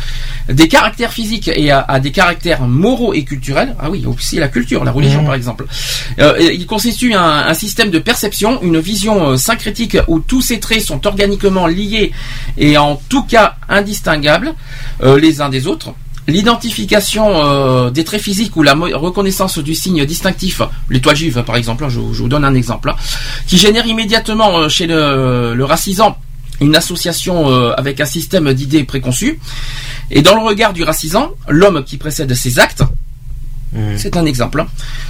des 0.50 0.67
caractères 0.67 1.13
physiques 1.13 1.48
et 1.54 1.69
à, 1.69 1.82
à 1.82 2.00
des 2.00 2.12
caractères 2.12 2.63
moraux 2.63 3.13
et 3.13 3.24
culturels. 3.24 3.76
Ah 3.80 3.91
oui, 3.91 4.04
aussi 4.08 4.38
la 4.38 4.48
culture, 4.48 4.84
la 4.84 4.91
religion 4.91 5.24
par 5.24 5.36
exemple. 5.36 5.65
Euh, 6.19 6.39
il 6.41 6.65
constitue 6.65 7.13
un, 7.13 7.22
un 7.24 7.54
système 7.54 7.91
de 7.91 8.00
perception, 8.00 8.60
une 8.63 8.80
vision 8.80 9.30
euh, 9.30 9.38
syncrétique 9.38 9.98
où 10.08 10.19
tous 10.19 10.41
ces 10.41 10.60
traits 10.60 10.82
sont 10.82 11.06
organiquement 11.06 11.67
liés 11.67 12.12
et 12.58 12.76
en 12.80 13.00
tout 13.10 13.24
cas 13.24 13.58
indistinguables 13.69 14.54
euh, 15.04 15.19
les 15.19 15.39
uns 15.41 15.50
des 15.50 15.67
autres. 15.67 15.93
L'identification 16.27 17.25
euh, 17.45 17.89
des 17.89 18.03
traits 18.03 18.21
physiques 18.21 18.55
ou 18.55 18.63
la 18.63 18.73
reconnaissance 18.73 19.57
du 19.59 19.75
signe 19.75 20.05
distinctif, 20.05 20.62
l'étoile 20.89 21.15
juive 21.15 21.43
par 21.43 21.55
exemple, 21.57 21.83
hein, 21.83 21.89
je, 21.89 21.99
je 22.13 22.21
vous 22.21 22.29
donne 22.29 22.45
un 22.45 22.55
exemple, 22.55 22.89
hein, 22.89 22.95
qui 23.47 23.57
génère 23.57 23.86
immédiatement 23.86 24.57
euh, 24.59 24.69
chez 24.69 24.88
le, 24.88 25.53
le 25.55 25.65
racisant 25.65 26.17
une 26.62 26.75
association 26.75 27.49
euh, 27.49 27.73
avec 27.75 27.99
un 27.99 28.05
système 28.05 28.53
d'idées 28.53 28.83
préconçues. 28.83 29.39
Et 30.12 30.21
dans 30.21 30.36
le 30.36 30.41
regard 30.41 30.71
du 30.71 30.83
racisant, 30.83 31.31
l'homme 31.49 31.83
qui 31.83 31.97
précède 31.97 32.33
ses 32.33 32.59
actes, 32.59 32.83
c'est 33.97 34.15
un 34.17 34.25
exemple. 34.27 34.62
hein. 34.62 34.67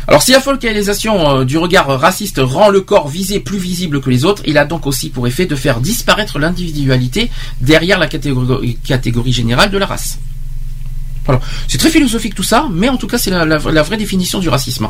Alors 0.07 0.23
si 0.23 0.31
la 0.31 0.39
focalisation 0.39 1.43
du 1.43 1.57
regard 1.57 1.87
raciste 1.99 2.39
rend 2.41 2.69
le 2.69 2.79
corps 2.79 3.09
visé 3.09 3.41
plus 3.41 3.57
visible 3.57 3.99
que 3.99 4.09
les 4.09 4.23
autres, 4.23 4.41
il 4.45 4.57
a 4.57 4.63
donc 4.63 4.87
aussi 4.87 5.09
pour 5.09 5.27
effet 5.27 5.45
de 5.45 5.55
faire 5.57 5.81
disparaître 5.81 6.39
l'individualité 6.39 7.29
derrière 7.59 7.99
la 7.99 8.07
catégorie, 8.07 8.77
catégorie 8.85 9.33
générale 9.33 9.69
de 9.69 9.77
la 9.77 9.85
race. 9.85 10.17
Voilà. 11.25 11.39
C'est 11.67 11.77
très 11.77 11.89
philosophique 11.89 12.35
tout 12.35 12.43
ça, 12.43 12.67
mais 12.71 12.89
en 12.89 12.97
tout 12.97 13.07
cas 13.07 13.17
c'est 13.17 13.31
la, 13.31 13.45
la- 13.45 13.57
la 13.59 13.83
vraie 13.83 13.97
définition 13.97 14.39
du 14.39 14.49
racisme. 14.49 14.89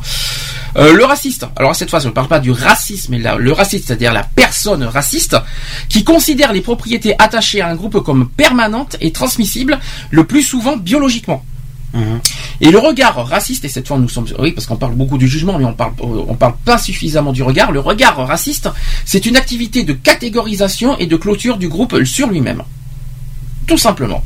Euh, 0.78 0.94
le 0.94 1.06
raciste, 1.06 1.46
alors 1.56 1.76
cette 1.76 1.90
fois 1.92 2.00
je 2.00 2.08
ne 2.08 2.12
parle 2.14 2.28
pas 2.28 2.40
du 2.40 2.52
racisme, 2.52 3.12
mais 3.12 3.20
la- 3.20 3.36
le 3.38 3.52
raciste, 3.52 3.88
c'est-à-dire 3.88 4.14
la 4.14 4.24
personne 4.24 4.84
raciste, 4.84 5.38
qui 5.90 6.04
considère 6.04 6.52
les 6.52 6.62
propriétés 6.62 7.14
attachées 7.20 7.62
à 7.62 7.68
un 7.70 7.76
groupe 7.76 8.04
comme 8.04 8.28
permanentes 8.30 8.98
et 9.02 9.12
transmissibles, 9.12 9.80
le 10.10 10.24
plus 10.24 10.42
souvent 10.44 10.76
biologiquement. 10.78 11.46
Et 12.60 12.72
le 12.72 12.80
regard 12.80 13.16
raciste, 13.28 13.66
et 13.66 13.70
cette 13.70 13.88
fois 13.88 14.00
nous 14.00 14.10
sommes, 14.10 14.26
oui, 14.40 14.52
parce 14.54 14.66
qu'on 14.66 14.78
parle 14.78 14.96
beaucoup 14.96 15.20
du 15.20 15.28
jugement, 15.28 15.60
mais 15.60 15.66
on 15.66 15.74
parle, 15.74 15.92
on 16.02 16.34
parle 16.34 16.56
pas 16.66 16.80
suffisamment 16.80 17.32
du 17.32 17.44
regard. 17.44 17.72
Le 17.72 17.80
regard 17.82 18.16
raciste, 18.26 18.68
c'est 19.06 19.28
une 19.28 19.38
activité 19.38 19.84
de 19.84 19.94
catégorisation 19.94 20.98
et 20.98 21.06
de 21.06 21.16
clôture 21.16 21.58
du 21.58 21.70
groupe 21.70 22.04
sur 22.04 22.28
lui-même. 22.30 22.64
Tout 23.68 23.78
simplement. 23.78 24.24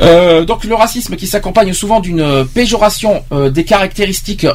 Euh, 0.00 0.44
donc 0.44 0.64
le 0.64 0.74
racisme 0.74 1.16
qui 1.16 1.26
s'accompagne 1.26 1.72
souvent 1.72 2.00
d'une 2.00 2.20
euh, 2.20 2.44
péjoration 2.44 3.24
euh, 3.32 3.50
des 3.50 3.64
caractéristiques 3.64 4.46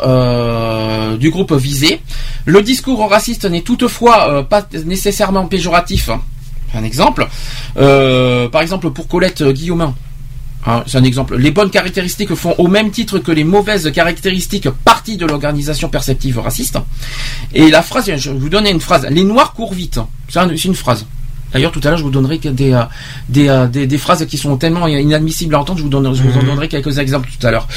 du 1.19 1.29
groupe 1.29 1.53
visé. 1.53 2.01
Le 2.45 2.61
discours 2.61 3.09
raciste 3.09 3.45
n'est 3.45 3.61
toutefois 3.61 4.43
pas 4.47 4.67
nécessairement 4.85 5.45
péjoratif. 5.47 6.09
Un 6.73 6.83
exemple, 6.83 7.27
par 7.75 8.61
exemple 8.61 8.89
pour 8.91 9.07
Colette 9.07 9.43
Guillaumin, 9.43 9.93
Hein, 10.65 10.83
c'est 10.87 10.97
un 10.97 11.03
exemple. 11.03 11.37
Les 11.37 11.51
bonnes 11.51 11.69
caractéristiques 11.69 12.33
font 12.35 12.55
au 12.57 12.67
même 12.67 12.89
titre 12.91 13.19
que 13.19 13.31
les 13.31 13.43
mauvaises 13.43 13.91
caractéristiques 13.91 14.69
partie 14.69 15.17
de 15.17 15.25
l'organisation 15.25 15.89
perceptive 15.89 16.39
raciste. 16.39 16.77
Et 17.53 17.69
la 17.69 17.81
phrase, 17.81 18.09
je 18.15 18.31
vais 18.31 18.37
vous 18.37 18.49
donner 18.49 18.71
une 18.71 18.79
phrase. 18.79 19.05
Les 19.09 19.25
noirs 19.25 19.53
courent 19.53 19.73
vite. 19.73 19.99
C'est 20.29 20.63
une 20.63 20.75
phrase. 20.75 21.05
D'ailleurs, 21.53 21.71
tout 21.71 21.81
à 21.83 21.89
l'heure, 21.89 21.97
je 21.97 22.03
vous 22.03 22.09
donnerai 22.09 22.39
des, 22.39 22.73
euh, 22.73 22.83
des, 23.29 23.47
euh, 23.47 23.67
des, 23.67 23.85
des 23.85 23.97
phrases 23.97 24.25
qui 24.25 24.37
sont 24.37 24.57
tellement 24.57 24.87
inadmissibles 24.87 25.53
à 25.55 25.59
entendre. 25.59 25.77
Je 25.77 25.83
vous, 25.83 25.89
donne, 25.89 26.13
je 26.13 26.23
vous 26.23 26.37
en 26.37 26.43
donnerai 26.43 26.67
quelques 26.67 26.97
exemples 26.97 27.29
tout 27.29 27.45
à 27.45 27.51
l'heure. 27.51 27.67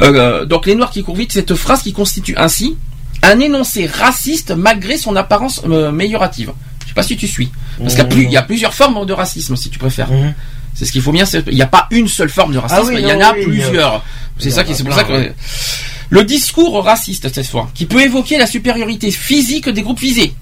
Euh, 0.00 0.44
donc, 0.44 0.66
les 0.66 0.74
noirs 0.74 0.90
qui 0.90 1.02
courent 1.02 1.16
vite, 1.16 1.32
cette 1.32 1.54
phrase 1.54 1.82
qui 1.82 1.92
constitue 1.92 2.34
ainsi 2.36 2.76
un 3.22 3.40
énoncé 3.40 3.86
raciste 3.86 4.50
malgré 4.50 4.98
son 4.98 5.16
apparence 5.16 5.62
euh, 5.66 5.88
améliorative. 5.88 6.52
Je 6.82 6.88
sais 6.88 6.94
pas 6.94 7.02
si 7.02 7.16
tu 7.16 7.26
suis. 7.26 7.50
Parce 7.78 7.94
qu'il 7.94 8.22
y 8.22 8.26
a 8.26 8.30
y, 8.30 8.36
a 8.36 8.42
plusieurs 8.42 8.74
formes 8.74 9.06
de 9.06 9.12
racisme, 9.12 9.56
si 9.56 9.70
tu 9.70 9.78
préfères. 9.78 10.08
C'est 10.74 10.84
ce 10.84 10.92
qu'il 10.92 11.02
faut 11.02 11.12
bien. 11.12 11.24
Il 11.46 11.54
n'y 11.54 11.62
a 11.62 11.66
pas 11.66 11.86
une 11.90 12.08
seule 12.08 12.28
forme 12.28 12.52
de 12.52 12.58
racisme. 12.58 12.82
Ah 12.84 12.88
oui, 12.88 12.96
il 12.98 13.08
y 13.08 13.12
en 13.12 13.20
a 13.20 13.32
oui, 13.32 13.44
plusieurs. 13.44 14.04
C'est 14.38 14.50
ça 14.50 14.64
qui, 14.64 14.74
c'est 14.74 14.84
pour 14.84 14.92
ça 14.92 15.04
que. 15.04 15.12
ouais. 15.12 15.34
Le 16.10 16.24
discours 16.24 16.84
raciste 16.84 17.32
cette 17.32 17.46
fois, 17.46 17.70
qui 17.74 17.86
peut 17.86 18.02
évoquer 18.02 18.36
la 18.36 18.46
supériorité 18.46 19.10
physique 19.10 19.68
des 19.68 19.82
groupes 19.82 20.00
visés. 20.00 20.34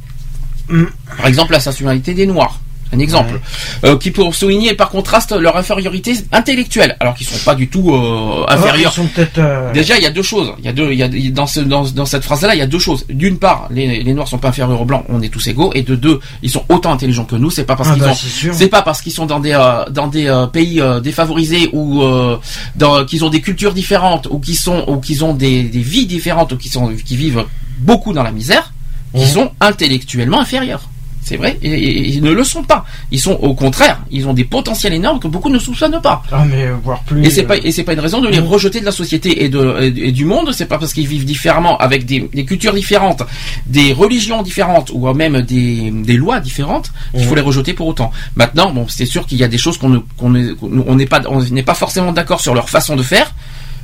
Par 1.16 1.26
exemple, 1.26 1.52
la 1.52 1.60
sensualité 1.60 2.14
des 2.14 2.26
Noirs. 2.26 2.60
Un 2.92 2.98
exemple. 2.98 3.40
Euh, 3.84 3.96
qui 3.96 4.10
pour 4.10 4.34
souligner 4.34 4.74
par 4.74 4.90
contraste 4.90 5.32
leur 5.32 5.56
infériorité 5.56 6.14
intellectuelle, 6.30 6.96
alors 7.00 7.14
qu'ils 7.14 7.26
sont 7.26 7.42
pas 7.44 7.54
du 7.54 7.68
tout 7.68 7.94
euh, 7.94 8.44
inférieurs. 8.48 8.92
ils 8.92 9.02
sont 9.02 9.06
peut-être, 9.06 9.38
euh, 9.38 9.72
Déjà, 9.72 9.96
il 9.96 10.02
y 10.02 10.06
a 10.06 10.10
deux 10.10 10.22
choses. 10.22 10.52
Il 10.58 10.64
y 10.64 10.68
a 10.68 10.72
deux, 10.72 10.92
il 10.92 10.98
y 10.98 11.02
a, 11.02 11.08
dans, 11.30 11.46
ce, 11.46 11.60
dans, 11.60 11.84
dans 11.84 12.04
cette 12.06 12.22
phrase-là, 12.24 12.54
il 12.54 12.58
y 12.58 12.62
a 12.62 12.66
deux 12.66 12.78
choses. 12.78 13.04
D'une 13.08 13.38
part, 13.38 13.68
les, 13.70 14.02
les 14.02 14.14
noirs 14.14 14.28
sont 14.28 14.38
pas 14.38 14.48
inférieurs 14.48 14.80
aux 14.80 14.84
blancs, 14.84 15.04
on 15.08 15.22
est 15.22 15.28
tous 15.30 15.46
égaux. 15.46 15.70
Et 15.74 15.82
de 15.82 15.94
deux, 15.96 16.20
ils 16.42 16.50
sont 16.50 16.64
autant 16.68 16.92
intelligents 16.92 17.24
que 17.24 17.36
nous. 17.36 17.50
C'est 17.50 17.64
pas 17.64 17.76
parce 17.76 17.88
Ah 17.90 17.94
qu'ils 17.94 18.02
bah, 18.02 18.10
ont, 18.10 18.14
c'est 18.52 18.68
pas 18.68 18.82
parce 18.82 19.00
qu'ils 19.00 19.12
sont 19.12 19.26
dans 19.26 19.40
des 19.40 19.52
euh, 19.52 19.84
dans 19.90 20.08
des 20.08 20.26
euh, 20.28 20.46
pays 20.46 20.80
euh, 20.80 21.00
défavorisés 21.00 21.70
ou 21.72 22.02
euh, 22.02 22.36
dans- 22.76 23.04
qu'ils 23.06 23.24
ont 23.24 23.30
des 23.30 23.40
cultures 23.40 23.72
différentes 23.72 24.28
ou 24.30 24.38
qu'ils 24.38 24.58
sont 24.58 24.84
ou 24.86 24.98
qu'ils 24.98 25.24
ont 25.24 25.32
des, 25.34 25.62
des 25.62 25.80
vies 25.80 26.06
différentes 26.06 26.52
ou 26.52 26.56
qui 26.58 26.68
sont 26.68 26.92
qui 27.04 27.16
vivent 27.16 27.44
beaucoup 27.78 28.12
dans 28.12 28.22
la 28.22 28.32
misère, 28.32 28.72
qu'ils 29.14 29.26
sont 29.28 29.50
intellectuellement 29.60 30.40
inférieurs. 30.40 30.88
C'est 31.24 31.36
vrai, 31.36 31.56
et, 31.62 32.08
ils 32.08 32.20
ne 32.22 32.32
le 32.32 32.42
sont 32.42 32.64
pas. 32.64 32.84
Ils 33.12 33.20
sont 33.20 33.32
au 33.34 33.54
contraire, 33.54 34.00
ils 34.10 34.26
ont 34.26 34.34
des 34.34 34.42
potentiels 34.44 34.92
énormes 34.92 35.20
que 35.20 35.28
beaucoup 35.28 35.50
ne 35.50 35.58
soupçonnent 35.60 36.00
pas. 36.02 36.22
Ah, 36.32 36.44
mais 36.44 36.66
voire 36.82 37.00
plus. 37.04 37.24
Et 37.24 37.30
c'est 37.30 37.44
pas 37.44 37.54
euh, 37.54 37.60
et 37.62 37.70
c'est 37.70 37.84
pas 37.84 37.92
une 37.92 38.00
raison 38.00 38.20
de 38.20 38.28
les 38.28 38.40
rejeter 38.40 38.80
de 38.80 38.84
la 38.84 38.90
société 38.92 39.44
et 39.44 39.48
de 39.48 39.80
et, 39.82 40.10
du 40.12 40.24
monde. 40.24 40.52
C'est 40.52 40.66
pas 40.66 40.78
parce 40.78 40.92
qu'ils 40.92 41.06
vivent 41.06 41.24
différemment, 41.24 41.78
avec 41.78 42.06
des, 42.06 42.28
des 42.34 42.44
cultures 42.44 42.72
différentes, 42.74 43.22
des 43.66 43.92
religions 43.92 44.42
différentes 44.42 44.90
ou 44.92 45.12
même 45.14 45.42
des, 45.42 45.92
des 45.92 46.16
lois 46.16 46.40
différentes, 46.40 46.90
qu'il 47.14 47.24
faut 47.24 47.36
les 47.36 47.40
rejeter 47.40 47.72
pour 47.72 47.86
autant. 47.86 48.10
Maintenant, 48.34 48.72
bon, 48.72 48.86
c'est 48.88 49.06
sûr 49.06 49.26
qu'il 49.26 49.38
y 49.38 49.44
a 49.44 49.48
des 49.48 49.58
choses 49.58 49.78
qu'on 49.78 49.90
ne 49.90 49.98
qu'on 50.16 50.30
ne- 50.30 50.54
qu'on- 50.54 50.84
on 50.88 50.96
n'est 50.96 51.06
pas 51.06 51.20
on 51.28 51.40
n'est 51.40 51.62
pas 51.62 51.74
forcément 51.74 52.12
d'accord 52.12 52.40
sur 52.40 52.54
leur 52.54 52.68
façon 52.68 52.96
de 52.96 53.02
faire, 53.04 53.32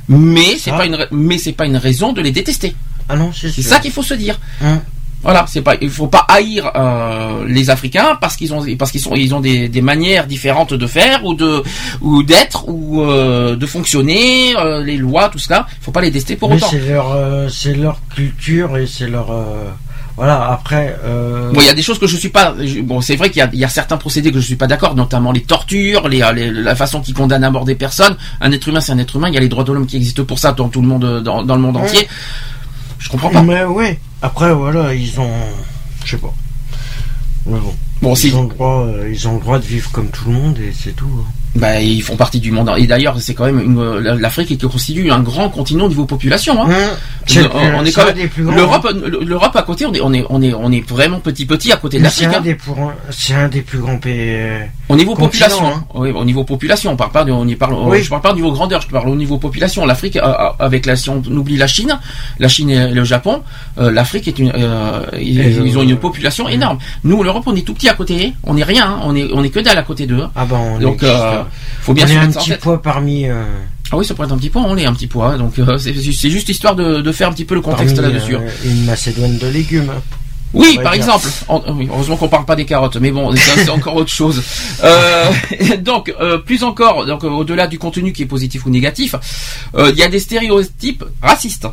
mais 0.09 0.57
c'est 0.59 0.71
pas 0.71 0.85
une 0.85 1.07
mais 1.11 1.37
c'est 1.37 1.53
pas 1.53 1.65
une 1.65 1.77
raison 1.77 2.11
de 2.11 2.21
les 2.21 2.31
détester. 2.31 2.75
Ah 3.07 3.15
non, 3.15 3.31
c'est 3.33 3.49
ça 3.61 3.79
qu'il 3.79 3.91
faut 3.91 4.03
se 4.03 4.13
dire. 4.13 4.37
Hein. 4.61 4.81
Voilà, 5.21 5.45
c'est 5.49 5.61
pas, 5.61 5.75
il 5.81 5.89
faut 5.89 6.07
pas 6.07 6.25
haïr 6.29 6.71
euh, 6.75 7.43
les 7.45 7.69
Africains 7.69 8.17
parce 8.21 8.37
qu'ils 8.37 8.53
ont, 8.53 8.63
parce 8.77 8.89
qu'ils 8.91 9.01
sont, 9.01 9.15
ils 9.15 9.35
ont 9.35 9.41
des, 9.41 9.67
des 9.67 9.81
manières 9.81 10.27
différentes 10.27 10.73
de 10.73 10.87
faire 10.87 11.25
ou 11.25 11.33
de, 11.33 11.61
ou 11.99 12.23
d'être 12.23 12.69
ou 12.69 13.01
euh, 13.01 13.57
de 13.57 13.65
fonctionner, 13.65 14.55
euh, 14.57 14.81
les 14.81 14.95
lois, 14.95 15.27
tout 15.27 15.37
cela. 15.39 15.67
Il 15.81 15.83
faut 15.83 15.91
pas 15.91 15.99
les 16.01 16.09
détester 16.11 16.37
pour 16.37 16.49
Mais 16.49 16.55
autant. 16.55 16.67
c'est 16.69 16.79
leur, 16.79 17.11
euh, 17.11 17.49
c'est 17.49 17.73
leur 17.73 17.99
culture 18.15 18.77
et 18.77 18.87
c'est 18.87 19.07
leur. 19.09 19.29
euh, 19.31 19.65
voilà, 20.15 20.51
après. 20.51 20.97
euh, 21.03 21.51
Bon, 21.51 21.59
il 21.61 21.67
y 21.67 21.69
a 21.69 21.73
des 21.73 21.81
choses 21.81 21.99
que 21.99 22.07
je 22.07 22.15
suis 22.15 22.29
pas. 22.29 22.53
je- 22.57 22.79
Bon, 22.81 23.01
c'est 23.01 23.15
vrai 23.17 23.29
qu'il 23.29 23.39
y 23.39 23.41
a, 23.41 23.49
il 23.51 23.59
y 23.59 23.65
a 23.65 23.69
certains 23.69 23.97
procédés 23.97 24.31
que 24.31 24.39
je 24.39 24.45
suis 24.45 24.55
pas 24.55 24.67
d'accord, 24.67 24.95
notamment 24.95 25.31
les 25.33 25.41
tortures, 25.43 26.07
les, 26.07 26.23
les- 26.33 26.51
la 26.51 26.75
façon 26.75 27.01
qu'ils 27.01 27.13
condamnent 27.13 27.43
à 27.43 27.49
mort 27.51 27.65
des 27.65 27.75
personnes. 27.75 28.15
Un 28.39 28.51
être 28.53 28.67
humain, 28.69 28.79
c'est 28.81 28.93
un 28.93 28.97
être 28.99 29.15
humain. 29.17 29.27
Il 29.27 29.33
y 29.33 29.37
a 29.37 29.41
les 29.41 29.49
droits 29.49 29.63
de 29.65 29.73
l'homme 29.73 29.85
qui 29.87 29.97
existent 29.97 30.23
pour 30.23 30.39
ça 30.39 30.53
dans 30.53 30.69
tout 30.69 30.81
le 30.81 30.87
monde, 30.87 31.21
dans, 31.23 31.43
dans 31.43 31.55
le 31.55 31.61
monde 31.61 31.75
entier. 31.77 32.07
Je 32.99 33.09
comprends 33.09 33.29
pas. 33.29 33.41
Mais 33.41 33.63
ouais. 33.65 33.99
Après, 34.21 34.53
voilà, 34.53 34.93
ils 34.93 35.19
ont. 35.19 35.31
Je 36.05 36.11
sais 36.11 36.17
pas. 36.17 36.33
Mais 37.45 37.59
bon. 37.59 37.75
Bon, 38.01 38.13
ils, 38.13 38.17
si- 38.17 38.33
ont 38.33 38.43
le 38.43 38.49
droit, 38.49 38.85
euh, 38.85 39.09
ils 39.11 39.27
ont 39.27 39.35
le 39.35 39.39
droit 39.41 39.59
de 39.59 39.65
vivre 39.65 39.91
comme 39.91 40.09
tout 40.09 40.25
le 40.29 40.33
monde 40.33 40.57
et 40.59 40.73
c'est 40.73 40.93
tout. 40.93 41.09
hein. 41.25 41.31
Bah, 41.55 41.81
ils 41.81 42.01
font 42.03 42.15
partie 42.15 42.39
du 42.39 42.51
monde. 42.51 42.71
Et 42.77 42.85
d'ailleurs, 42.85 43.19
c'est 43.19 43.33
quand 43.33 43.45
même 43.45 43.59
une, 43.59 43.97
l'Afrique 44.19 44.49
qui 44.49 44.57
constitue 44.57 45.09
un 45.11 45.19
grand 45.19 45.49
continent 45.49 45.85
au 45.85 45.89
niveau 45.89 46.05
population. 46.05 46.63
Hein. 46.63 46.69
C'est 47.25 47.43
On- 47.47 47.79
on 47.79 47.85
est 47.85 47.91
quand 47.91 48.05
même- 48.05 48.55
L'Europe, 48.55 48.87
hein. 48.89 48.97
l'Europe 49.25 49.55
à 49.55 49.63
côté, 49.63 49.85
on 49.87 49.93
est, 49.93 49.99
on 50.01 50.13
est, 50.13 50.23
on 50.29 50.41
est, 50.41 50.53
on 50.53 50.71
est 50.71 50.87
vraiment 50.87 51.19
petit 51.19 51.45
petit 51.47 51.71
à 51.71 51.77
côté 51.77 51.97
de 51.99 52.07
c'est 52.07 52.25
l'Afrique. 52.25 52.47
un, 52.47 52.51
hein. 52.51 52.55
pour- 52.63 52.91
c'est 53.09 53.33
un 53.33 53.47
des 53.47 53.61
plus 53.61 53.79
grands 53.79 53.97
pays. 53.97 54.13
euh, 54.19 54.59
Au 54.89 54.95
niveau 54.95 55.15
population, 55.15 55.67
hein. 55.67 55.83
oui, 55.95 56.11
au 56.11 56.23
niveau 56.23 56.43
population, 56.43 56.91
on 56.91 56.95
parle 56.95 57.11
pas 57.11 57.23
de, 57.23 57.31
on 57.31 57.47
y 57.47 57.55
parle, 57.55 57.73
Oui. 57.83 58.03
je 58.03 58.09
parle 58.09 58.21
pas 58.21 58.31
au 58.31 58.35
niveau 58.35 58.51
grandeur, 58.51 58.81
je 58.81 58.87
parle 58.87 59.09
au 59.09 59.15
niveau 59.15 59.37
population. 59.37 59.85
L'Afrique, 59.85 60.17
euh, 60.17 60.21
euh, 60.23 60.49
avec 60.59 60.85
la, 60.85 60.95
si 60.95 61.09
on 61.09 61.21
oublie 61.25 61.57
la 61.57 61.67
Chine, 61.67 61.99
la 62.39 62.47
Chine 62.47 62.69
et 62.69 62.89
le 62.91 63.03
Japon, 63.03 63.41
l'Afrique 63.77 64.27
est 64.27 64.37
une, 64.39 64.51
euh, 64.55 65.01
ils, 65.19 65.39
Et 65.39 65.49
ils 65.49 65.71
le- 65.73 65.77
ont 65.77 65.83
une 65.83 65.97
population 65.97 66.47
énorme. 66.47 66.77
Nous, 67.03 67.23
l'Europe, 67.23 67.43
on 67.47 67.55
est 67.55 67.61
tout 67.65 67.73
petit 67.73 67.89
à 67.89 67.93
côté, 67.95 68.33
on 68.43 68.55
est 68.57 68.63
rien, 68.63 68.85
hein. 68.85 68.99
on 69.03 69.15
est, 69.15 69.27
on 69.33 69.43
est 69.43 69.49
que 69.49 69.59
dalle 69.59 69.77
à 69.77 69.83
côté 69.83 70.05
d'eux. 70.05 70.23
Ah 70.35 70.45
ben, 70.45 70.57
on 70.57 70.79
Donc, 70.79 71.03
est 71.03 71.07
euh, 71.39 71.43
faut 71.81 71.93
bien 71.93 72.05
on 72.05 72.07
se 72.07 72.13
est 72.13 72.17
un 72.17 72.27
petit 72.29 72.51
poids 72.53 72.81
parmi. 72.81 73.25
euh, 73.27 73.43
Ah 73.91 73.97
oui, 73.97 74.05
ça 74.05 74.13
pourrait 74.13 74.27
être 74.27 74.33
un 74.33 74.37
petit 74.37 74.49
poids, 74.49 74.63
on 74.65 74.77
est 74.77 74.85
un 74.85 74.93
petit 74.93 75.07
poids, 75.07 75.37
donc 75.37 75.57
euh, 75.59 75.77
c'est 75.77 75.93
juste 76.29 76.49
histoire 76.49 76.75
de, 76.75 77.01
de 77.01 77.11
faire 77.11 77.29
un 77.29 77.33
petit 77.33 77.45
peu 77.45 77.55
le 77.55 77.61
contexte 77.61 77.97
là-dessus. 77.97 78.35
euh, 78.35 78.49
une 78.65 78.85
Macédoine 78.85 79.37
de 79.37 79.47
légumes. 79.47 79.89
hein. 79.89 80.01
Oui, 80.51 80.79
par 80.81 80.93
dire. 80.93 81.03
exemple. 81.03 81.27
En- 81.47 81.61
heureusement 81.67 82.17
qu'on 82.17 82.27
parle 82.27 82.45
pas 82.45 82.55
des 82.55 82.65
carottes, 82.65 82.97
mais 82.97 83.11
bon, 83.11 83.31
c'est 83.35 83.69
encore 83.69 83.95
autre 83.95 84.11
chose. 84.11 84.41
Euh, 84.83 85.25
donc, 85.81 86.11
euh, 86.19 86.39
plus 86.39 86.63
encore, 86.63 87.05
donc 87.05 87.23
au-delà 87.23 87.67
du 87.67 87.77
contenu 87.77 88.13
qui 88.13 88.23
est 88.23 88.25
positif 88.25 88.65
ou 88.65 88.71
négatif, 88.71 89.13
euh, 89.75 89.91
il 89.93 89.99
y 89.99 90.03
a 90.03 90.07
des 90.07 90.19
stéréotypes 90.19 91.03
racistes. 91.21 91.67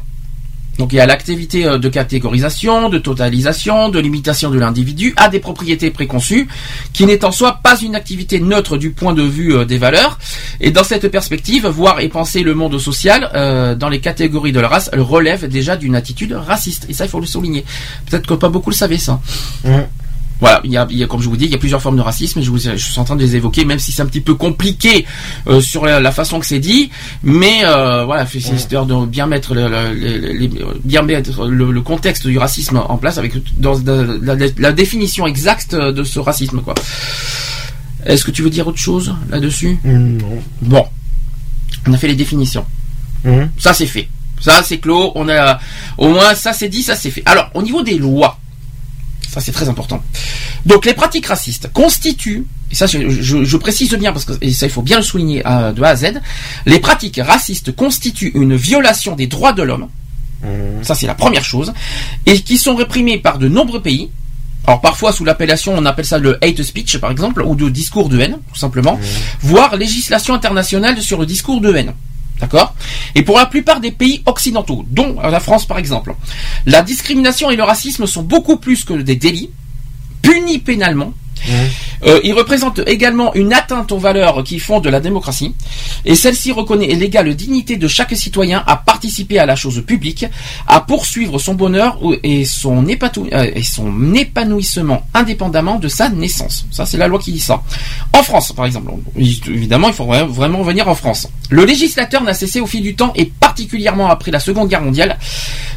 Donc 0.78 0.92
il 0.92 0.96
y 0.96 1.00
a 1.00 1.06
l'activité 1.06 1.66
euh, 1.66 1.78
de 1.78 1.88
catégorisation, 1.88 2.88
de 2.88 2.98
totalisation, 2.98 3.88
de 3.88 3.98
limitation 3.98 4.50
de 4.50 4.58
l'individu 4.58 5.14
à 5.16 5.28
des 5.28 5.40
propriétés 5.40 5.90
préconçues, 5.90 6.48
qui 6.92 7.06
n'est 7.06 7.24
en 7.24 7.32
soi 7.32 7.60
pas 7.62 7.78
une 7.80 7.94
activité 7.94 8.40
neutre 8.40 8.76
du 8.76 8.90
point 8.90 9.12
de 9.12 9.22
vue 9.22 9.54
euh, 9.54 9.64
des 9.64 9.78
valeurs. 9.78 10.18
Et 10.60 10.70
dans 10.70 10.84
cette 10.84 11.08
perspective, 11.08 11.66
voir 11.66 12.00
et 12.00 12.08
penser 12.08 12.42
le 12.42 12.54
monde 12.54 12.78
social 12.78 13.30
euh, 13.34 13.74
dans 13.74 13.88
les 13.88 14.00
catégories 14.00 14.52
de 14.52 14.60
la 14.60 14.68
race 14.68 14.90
relève 14.92 15.48
déjà 15.48 15.76
d'une 15.76 15.94
attitude 15.94 16.32
raciste. 16.32 16.86
Et 16.88 16.92
ça, 16.92 17.04
il 17.04 17.08
faut 17.08 17.20
le 17.20 17.26
souligner. 17.26 17.64
Peut-être 18.08 18.26
que 18.26 18.34
pas 18.34 18.48
beaucoup 18.48 18.70
le 18.70 18.76
savaient 18.76 18.98
ça. 18.98 19.20
Voilà, 20.38 20.60
il 20.64 20.70
y, 20.70 20.76
a, 20.76 20.86
il 20.90 20.98
y 20.98 21.02
a, 21.02 21.06
comme 21.06 21.22
je 21.22 21.28
vous 21.30 21.36
dis, 21.36 21.46
il 21.46 21.50
y 21.50 21.54
a 21.54 21.58
plusieurs 21.58 21.80
formes 21.80 21.96
de 21.96 22.02
racisme 22.02 22.40
et 22.40 22.42
je, 22.42 22.50
vous, 22.50 22.58
je 22.58 22.76
suis 22.76 22.98
en 23.00 23.04
train 23.04 23.16
de 23.16 23.22
les 23.22 23.36
évoquer, 23.36 23.64
même 23.64 23.78
si 23.78 23.90
c'est 23.90 24.02
un 24.02 24.06
petit 24.06 24.20
peu 24.20 24.34
compliqué 24.34 25.06
euh, 25.46 25.62
sur 25.62 25.86
la, 25.86 25.98
la 25.98 26.12
façon 26.12 26.38
que 26.40 26.44
c'est 26.46 26.58
dit, 26.58 26.90
mais 27.22 27.60
euh, 27.64 28.04
voilà, 28.04 28.26
c'est 28.26 28.38
histoire 28.38 28.84
de 28.84 29.06
bien 29.06 29.26
mettre, 29.26 29.54
le, 29.54 29.66
le- 29.66 29.94
le- 29.94 30.78
bien 30.84 31.00
mettre 31.00 31.46
le, 31.46 31.72
le 31.72 31.80
contexte 31.80 32.26
du 32.26 32.36
racisme 32.36 32.82
en 32.86 32.98
place 32.98 33.16
avec 33.16 33.32
dans, 33.58 33.80
la, 34.20 34.34
la- 34.34 34.46
la 34.58 34.72
définition 34.72 35.26
exacte 35.26 35.74
de 35.74 36.04
ce 36.04 36.18
racisme, 36.18 36.60
quoi. 36.60 36.74
Est-ce 38.04 38.24
que 38.24 38.30
tu 38.30 38.42
veux 38.42 38.50
dire 38.50 38.66
autre 38.68 38.78
chose 38.78 39.14
là-dessus? 39.30 39.78
Non. 39.84 40.18
Bon. 40.60 40.84
On 41.88 41.92
a 41.92 41.96
fait 41.96 42.08
les 42.08 42.14
définitions. 42.14 42.64
Mhm. 43.24 43.48
Ça 43.58 43.72
c'est 43.74 43.86
fait. 43.86 44.08
Ça 44.40 44.62
c'est 44.62 44.78
clos. 44.78 45.12
On 45.14 45.28
a 45.28 45.58
au 45.98 46.08
moins 46.08 46.34
ça 46.34 46.52
c'est 46.52 46.68
dit, 46.68 46.82
ça 46.82 46.94
c'est 46.94 47.10
fait. 47.10 47.22
Alors 47.26 47.50
au 47.54 47.62
niveau 47.62 47.82
des 47.82 47.96
lois, 47.98 48.38
ça 49.36 49.42
c'est 49.44 49.52
très 49.52 49.68
important. 49.68 50.02
Donc 50.64 50.86
les 50.86 50.94
pratiques 50.94 51.26
racistes 51.26 51.70
constituent, 51.74 52.46
et 52.72 52.74
ça 52.74 52.86
je, 52.86 53.08
je- 53.10 53.44
je 53.44 53.56
précise 53.58 53.92
bien 53.94 54.12
parce 54.12 54.24
que 54.24 54.32
et 54.40 54.50
ça 54.52 54.64
il 54.66 54.72
faut 54.72 54.80
bien 54.82 54.96
le 54.96 55.02
souligner 55.02 55.42
euh, 55.46 55.72
de 55.72 55.82
A 55.82 55.88
à 55.90 55.96
Z, 55.96 56.06
les 56.64 56.80
pratiques 56.80 57.20
racistes 57.22 57.76
constituent 57.76 58.32
une 58.34 58.56
violation 58.56 59.14
des 59.14 59.26
droits 59.26 59.52
de 59.52 59.62
l'homme. 59.62 59.88
Mhm. 60.42 60.82
Ça 60.82 60.94
c'est 60.94 61.06
la 61.06 61.14
première 61.14 61.44
chose, 61.44 61.74
et 62.24 62.40
qui 62.40 62.56
sont 62.56 62.74
réprimées 62.76 63.18
par 63.18 63.36
de 63.38 63.46
nombreux 63.48 63.82
pays. 63.82 64.08
Alors 64.66 64.80
parfois 64.80 65.12
sous 65.12 65.24
l'appellation, 65.24 65.74
on 65.76 65.84
appelle 65.84 66.06
ça 66.06 66.18
le 66.18 66.42
hate 66.42 66.62
speech 66.62 66.96
par 66.98 67.10
exemple, 67.10 67.42
ou 67.42 67.54
de 67.54 67.68
discours 67.68 68.08
de 68.08 68.18
haine, 68.18 68.38
tout 68.52 68.58
simplement, 68.58 68.98
voire 69.42 69.76
législation 69.76 70.32
internationale 70.34 71.00
sur 71.02 71.20
le 71.20 71.26
discours 71.26 71.60
de 71.60 71.72
haine. 71.74 71.92
D'accord 72.40 72.74
Et 73.14 73.22
pour 73.22 73.38
la 73.38 73.46
plupart 73.46 73.80
des 73.80 73.92
pays 73.92 74.22
occidentaux, 74.26 74.84
dont 74.88 75.20
la 75.20 75.40
France 75.40 75.66
par 75.66 75.78
exemple, 75.78 76.14
la 76.66 76.82
discrimination 76.82 77.50
et 77.50 77.56
le 77.56 77.62
racisme 77.62 78.06
sont 78.06 78.22
beaucoup 78.22 78.56
plus 78.56 78.84
que 78.84 78.92
des 78.94 79.16
délits, 79.16 79.50
punis 80.22 80.58
pénalement. 80.58 81.14
Euh, 82.04 82.20
ils 82.24 82.32
représentent 82.32 82.80
également 82.86 83.32
une 83.34 83.52
atteinte 83.52 83.92
aux 83.92 83.98
valeurs 83.98 84.42
qui 84.44 84.58
font 84.58 84.80
de 84.80 84.88
la 84.88 85.00
démocratie, 85.00 85.54
et 86.04 86.14
celle-ci 86.14 86.52
reconnaît 86.52 86.88
l'égale 86.88 87.34
dignité 87.34 87.76
de 87.76 87.88
chaque 87.88 88.14
citoyen 88.16 88.62
à 88.66 88.76
participer 88.76 89.38
à 89.38 89.46
la 89.46 89.56
chose 89.56 89.82
publique, 89.86 90.26
à 90.66 90.80
poursuivre 90.80 91.38
son 91.38 91.54
bonheur 91.54 91.98
euh, 92.02 92.18
et 92.22 92.44
son 92.44 92.86
épanouissement 94.14 95.06
indépendamment 95.14 95.78
de 95.78 95.88
sa 95.88 96.08
naissance. 96.08 96.66
Ça, 96.70 96.84
c'est 96.86 96.96
la 96.98 97.08
loi 97.08 97.18
qui 97.18 97.32
dit 97.32 97.40
ça. 97.40 97.62
En 98.12 98.22
France, 98.22 98.52
par 98.52 98.66
exemple, 98.66 98.90
évidemment, 99.16 99.88
il 99.88 99.94
faut 99.94 100.04
vra- 100.04 100.26
vraiment 100.26 100.62
venir 100.62 100.88
en 100.88 100.94
France. 100.94 101.28
Le 101.50 101.64
législateur 101.64 102.22
n'a 102.22 102.34
cessé 102.34 102.60
au 102.60 102.66
fil 102.66 102.82
du 102.82 102.94
temps, 102.96 103.12
et 103.14 103.26
particulièrement 103.26 104.08
après 104.10 104.30
la 104.30 104.40
Seconde 104.40 104.68
Guerre 104.68 104.82
mondiale, 104.82 105.18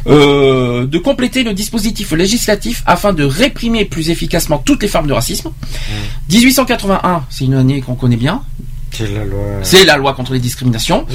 euh, 0.06 0.86
de 0.86 0.98
compléter 0.98 1.42
le 1.42 1.54
dispositif 1.54 2.12
législatif 2.12 2.82
afin 2.86 3.12
de 3.12 3.24
réprimer 3.24 3.84
plus 3.84 4.10
efficacement 4.10 4.58
toutes 4.58 4.82
les 4.82 4.88
formes 4.88 5.06
de 5.06 5.12
racisme. 5.12 5.49
1881, 6.30 7.24
c'est 7.30 7.44
une 7.44 7.54
année 7.54 7.80
qu'on 7.80 7.94
connaît 7.94 8.16
bien. 8.16 8.42
C'est 8.92 9.06
la 9.14 9.24
loi. 9.24 9.40
C'est 9.62 9.84
la 9.84 9.96
loi 9.96 10.14
contre 10.14 10.32
les 10.32 10.40
discriminations. 10.40 11.06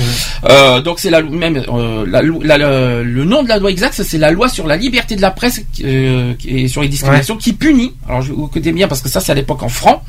Euh, 0.50 0.82
donc 0.82 0.98
c'est 1.00 1.10
la 1.10 1.22
même 1.22 1.62
euh, 1.68 2.06
la 2.08 2.22
la- 2.22 3.04
le 3.04 3.26
nom 3.26 3.44
de 3.44 3.50
la 3.50 3.58
loi 3.58 3.70
exacte, 3.70 4.02
c'est 4.02 4.18
la 4.18 4.32
loi 4.32 4.48
sur 4.48 4.66
la 4.66 4.78
liberté 4.78 5.18
de 5.18 5.22
la 5.22 5.30
presse 5.32 5.62
euh, 5.84 6.34
et 6.46 6.70
sur 6.70 6.82
les 6.82 6.88
discriminations 6.88 7.36
qui 7.36 7.52
punit. 7.52 7.94
Alors 8.08 8.22
je 8.22 8.32
vous 8.32 8.46
écoutez 8.46 8.72
bien 8.72 8.88
parce 8.88 9.02
que 9.02 9.10
ça 9.10 9.20
c'est 9.20 9.34
à 9.34 9.36
l'époque 9.36 9.62
en 9.62 9.68
franc, 9.68 10.04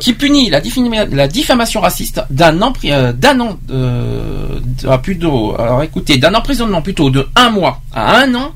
qui 0.00 0.14
punit 0.14 0.50
la, 0.50 0.60
diffama- 0.60 1.08
la 1.14 1.28
diffamation 1.28 1.80
raciste 1.80 2.22
d'un 2.28 2.60
an 2.60 2.72
d'un 3.14 3.40
an 3.40 3.56
plutôt 4.98 5.54
alors 5.60 5.82
écoutez 5.84 6.18
d'un 6.18 6.34
emprisonnement 6.34 6.82
plutôt 6.82 7.08
de 7.08 7.26
un 7.36 7.50
mois 7.50 7.80
à 7.94 8.16
un 8.22 8.34
an. 8.34 8.52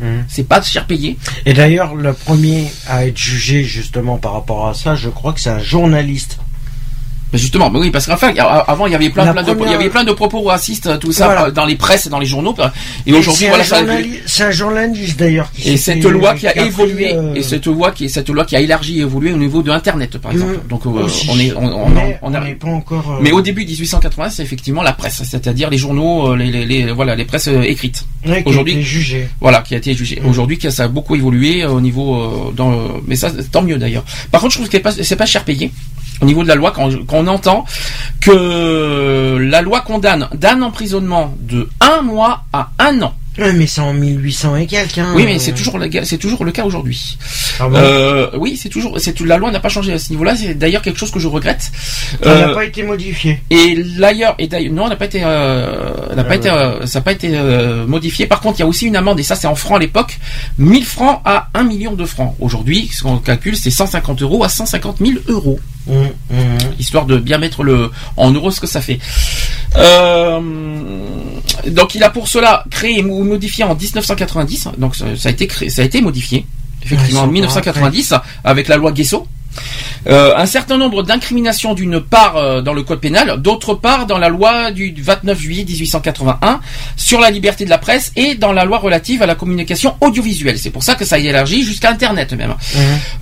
Mhm. 0.00 0.24
C'est 0.28 0.46
pas 0.48 0.60
cher 0.62 0.86
payé. 0.86 1.16
Et 1.46 1.52
d'ailleurs, 1.52 1.94
le 1.94 2.12
premier 2.12 2.70
à 2.88 3.06
être 3.06 3.18
jugé 3.18 3.62
justement 3.64 4.16
par 4.18 4.32
rapport 4.32 4.68
à 4.68 4.74
ça, 4.74 4.94
je 4.94 5.08
crois 5.08 5.32
que 5.32 5.40
c'est 5.40 5.50
un 5.50 5.58
journaliste. 5.60 6.38
Mais 7.32 7.38
justement, 7.38 7.70
mais 7.70 7.78
oui, 7.78 7.90
parce 7.90 8.04
qu'enfin, 8.04 8.28
il 8.28 8.36
y 8.36 8.40
a- 8.40 8.44
avant, 8.46 8.86
il 8.86 8.92
y 8.92 8.94
avait 8.94 9.08
plein, 9.08 9.24
de, 9.32 9.40
il 9.64 9.70
y 9.70 9.74
avait 9.74 9.88
plein 9.88 10.04
de 10.04 10.12
propos 10.12 10.42
racistes, 10.42 10.98
tout 10.98 11.12
ça, 11.12 11.24
Voilà. 11.24 11.50
dans 11.50 11.64
les 11.64 11.76
presses 11.76 12.04
et 12.04 12.10
dans 12.10 12.18
les 12.18 12.26
journaux. 12.26 12.54
Et 13.06 13.10
Et 13.10 13.14
aujourd'hui, 13.14 13.44
c'est 13.44 13.48
voilà, 13.48 13.64
un 13.64 13.66
ça. 13.66 13.78
journali- 13.78 14.20
C'est 14.26 14.42
un 14.44 14.50
journaliste 14.50 15.18
d'ailleurs. 15.18 15.50
qui 15.50 15.70
Et 15.70 15.76
cette 15.78 16.04
loi 16.04 16.34
qui 16.34 16.46
a 16.46 16.54
évolué, 16.62 17.14
euh, 17.14 17.32
et 17.34 17.42
cette 17.42 17.64
loi 17.64 17.90
qui, 17.92 18.10
cette 18.10 18.28
loi 18.28 18.44
qui 18.44 18.54
a 18.54 18.60
élargi 18.60 18.98
et 18.98 19.00
évolué 19.02 19.32
au 19.32 19.38
niveau 19.38 19.62
de 19.62 19.70
Internet, 19.70 20.18
par 20.18 20.32
exemple. 20.32 20.58
Mm, 20.62 20.68
Donc, 20.68 20.84
euh, 20.84 21.06
on 21.30 21.38
est, 21.38 21.54
on, 21.54 21.64
on, 21.64 21.88
Mais 21.88 22.18
on 22.20 22.34
a- 22.34 22.40
on 22.40 22.44
n'est 22.44 22.54
pas 22.54 22.68
encore. 22.68 23.12
euh, 23.12 23.20
mais 23.22 23.32
au 23.32 23.40
début 23.40 23.64
1880, 23.64 24.28
c'est 24.28 24.42
effectivement 24.42 24.82
la 24.82 24.92
presse, 24.92 25.22
c'est-à-dire 25.24 25.70
les 25.70 25.78
journaux, 25.78 26.34
les, 26.36 26.50
les, 26.50 26.66
les- 26.66 26.92
voilà, 26.92 27.14
les 27.14 27.24
presses 27.24 27.48
écrites. 27.48 28.04
Ouais, 28.26 28.42
qui 28.42 28.48
a 28.48 28.50
Aujourd'hui, 28.50 28.74
été 28.74 28.82
jugé. 28.82 29.28
voilà, 29.40 29.62
qui 29.62 29.74
a 29.74 29.78
été 29.78 29.94
jugé. 29.94 30.20
Mm. 30.20 30.28
Aujourd'hui, 30.28 30.58
ça 30.70 30.84
a 30.84 30.88
beaucoup 30.88 31.14
évolué 31.16 31.62
euh, 31.62 31.70
au 31.70 31.80
niveau, 31.80 32.16
euh, 32.16 32.52
dans, 32.52 32.72
euh, 32.72 32.88
mais 33.06 33.16
ça, 33.16 33.30
tant 33.50 33.62
mieux 33.62 33.78
d'ailleurs. 33.78 34.04
Par 34.30 34.40
contre, 34.40 34.52
je 34.52 34.58
trouve 34.58 34.68
que 34.68 34.72
c'est 34.76 34.80
pas, 34.80 34.92
c'est 34.92 35.16
pas 35.16 35.26
cher 35.26 35.44
payé 35.44 35.70
au 36.20 36.24
niveau 36.24 36.42
de 36.42 36.48
la 36.48 36.54
loi 36.54 36.70
quand, 36.70 36.88
quand 37.06 37.18
on 37.18 37.26
entend 37.26 37.64
que 38.20 39.36
la 39.40 39.60
loi 39.60 39.80
condamne 39.80 40.28
d'un 40.34 40.62
emprisonnement 40.62 41.34
de 41.40 41.68
un 41.80 42.02
mois 42.02 42.44
à 42.52 42.70
un 42.78 43.02
an. 43.02 43.14
Ouais, 43.38 43.52
mais 43.54 43.66
c'est 43.66 43.80
en 43.80 43.94
1800 43.94 44.56
et 44.56 44.66
quelques. 44.66 44.98
Hein, 44.98 45.12
Oui, 45.16 45.24
mais 45.24 45.38
c'est 45.38 45.52
toujours 45.52 45.78
le, 45.78 45.88
c'est 46.04 46.18
toujours 46.18 46.44
le 46.44 46.52
cas 46.52 46.64
aujourd'hui. 46.64 47.16
Ah 47.58 47.68
bon? 47.68 47.76
Euh, 47.76 48.30
oui, 48.38 48.58
c'est 48.60 48.68
toujours, 48.68 48.98
c'est 49.00 49.18
la 49.20 49.38
loi 49.38 49.50
n'a 49.50 49.60
pas 49.60 49.68
changé 49.70 49.92
à 49.92 49.98
ce 49.98 50.10
niveau-là. 50.10 50.36
C'est 50.36 50.54
d'ailleurs 50.54 50.82
quelque 50.82 50.98
chose 50.98 51.10
que 51.10 51.18
je 51.18 51.28
regrette. 51.28 51.70
Ça 52.22 52.34
n'a 52.34 52.48
Euh, 52.50 52.54
pas 52.54 52.64
été 52.64 52.82
modifié. 52.82 53.40
et 53.50 53.82
d'ailleurs, 53.98 54.34
et 54.38 54.48
d'ailleurs, 54.48 54.72
non, 54.74 54.82
elle 54.84 54.90
n'a 54.90 54.96
pas 54.96 55.06
été, 55.06 55.22
euh, 55.24 55.90
elle 56.10 56.16
n'a 56.16 56.24
pas 56.24 56.32
Ah 56.32 56.36
été, 56.36 56.50
euh, 56.50 56.86
ça 56.86 56.98
n'a 56.98 57.02
pas 57.04 57.12
été 57.12 57.30
euh, 57.32 57.86
modifié. 57.86 58.26
Par 58.26 58.40
contre, 58.40 58.58
il 58.58 58.60
y 58.60 58.64
a 58.64 58.66
aussi 58.68 58.86
une 58.86 58.96
amende 58.96 59.18
et 59.18 59.22
ça, 59.22 59.34
c'est 59.34 59.46
en 59.46 59.54
francs 59.54 59.76
à 59.76 59.80
l'époque, 59.80 60.18
1000 60.58 60.84
francs 60.84 61.20
à 61.24 61.48
1 61.54 61.62
million 61.64 61.92
de 61.94 62.04
francs. 62.04 62.34
Aujourd'hui, 62.40 62.90
ce 62.92 63.02
qu'on 63.02 63.16
calcule, 63.18 63.56
c'est 63.56 63.70
150 63.70 64.20
euros 64.22 64.44
à 64.44 64.48
150 64.50 64.98
000 64.98 65.10
euros, 65.28 65.58
Histoire 66.78 67.06
de 67.06 67.16
bien 67.18 67.38
mettre 67.38 67.62
le 67.64 67.90
en 68.16 68.30
euros 68.30 68.50
ce 68.50 68.60
que 68.60 68.66
ça 68.66 68.80
fait. 68.80 68.98
Euh, 69.76 70.40
donc, 71.66 71.94
il 71.94 72.02
a 72.04 72.10
pour 72.10 72.28
cela 72.28 72.64
créé 72.70 73.02
ou 73.02 73.24
modifié 73.24 73.64
en 73.64 73.74
1990. 73.74 74.68
Donc, 74.78 74.96
ça, 74.96 75.06
ça 75.16 75.28
a 75.28 75.32
été 75.32 75.46
créé, 75.46 75.70
ça 75.70 75.82
a 75.82 75.84
été 75.84 76.00
modifié. 76.00 76.46
Effectivement, 76.84 77.20
Ouais, 77.20 77.26
en 77.26 77.28
c'est 77.28 77.32
1990, 77.32 78.14
avec 78.44 78.68
la 78.68 78.76
loi 78.76 78.92
Guesso. 78.92 79.26
Euh, 80.08 80.34
un 80.36 80.46
certain 80.46 80.78
nombre 80.78 81.04
d'incriminations 81.04 81.74
d'une 81.74 82.00
part 82.00 82.36
euh, 82.36 82.60
dans 82.60 82.72
le 82.74 82.82
code 82.82 83.00
pénal, 83.00 83.40
d'autre 83.40 83.74
part 83.74 84.06
dans 84.06 84.18
la 84.18 84.28
loi 84.28 84.72
du 84.72 84.92
29 84.98 85.38
juillet 85.38 85.64
1881 85.64 86.60
sur 86.96 87.20
la 87.20 87.30
liberté 87.30 87.64
de 87.64 87.70
la 87.70 87.78
presse 87.78 88.10
et 88.16 88.34
dans 88.34 88.52
la 88.52 88.64
loi 88.64 88.78
relative 88.78 89.22
à 89.22 89.26
la 89.26 89.36
communication 89.36 89.94
audiovisuelle. 90.00 90.58
C'est 90.58 90.70
pour 90.70 90.82
ça 90.82 90.96
que 90.96 91.04
ça 91.04 91.16
a 91.16 91.18
élargi 91.18 91.62
jusqu'à 91.62 91.90
Internet 91.90 92.32
même. 92.32 92.54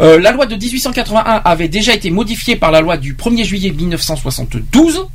Euh, 0.00 0.18
la 0.18 0.30
loi 0.32 0.46
de 0.46 0.54
1881 0.56 1.42
avait 1.44 1.68
déjà 1.68 1.92
été 1.92 2.10
modifiée 2.10 2.56
par 2.56 2.70
la 2.70 2.80
loi 2.80 2.96
du 2.96 3.14
1er 3.14 3.44
juillet 3.44 3.72
1972 3.72 5.06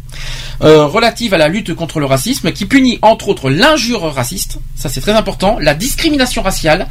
euh, 0.62 0.86
relative 0.86 1.34
à 1.34 1.38
la 1.38 1.47
lutte 1.47 1.73
contre 1.73 1.99
le 1.99 2.06
racisme 2.06 2.51
qui 2.51 2.65
punit 2.65 2.99
entre 3.01 3.28
autres 3.30 3.49
l'injure 3.49 4.01
raciste, 4.13 4.60
ça 4.75 4.88
c'est 4.88 5.01
très 5.01 5.12
important, 5.12 5.58
la 5.60 5.73
discrimination 5.73 6.41
raciale 6.41 6.88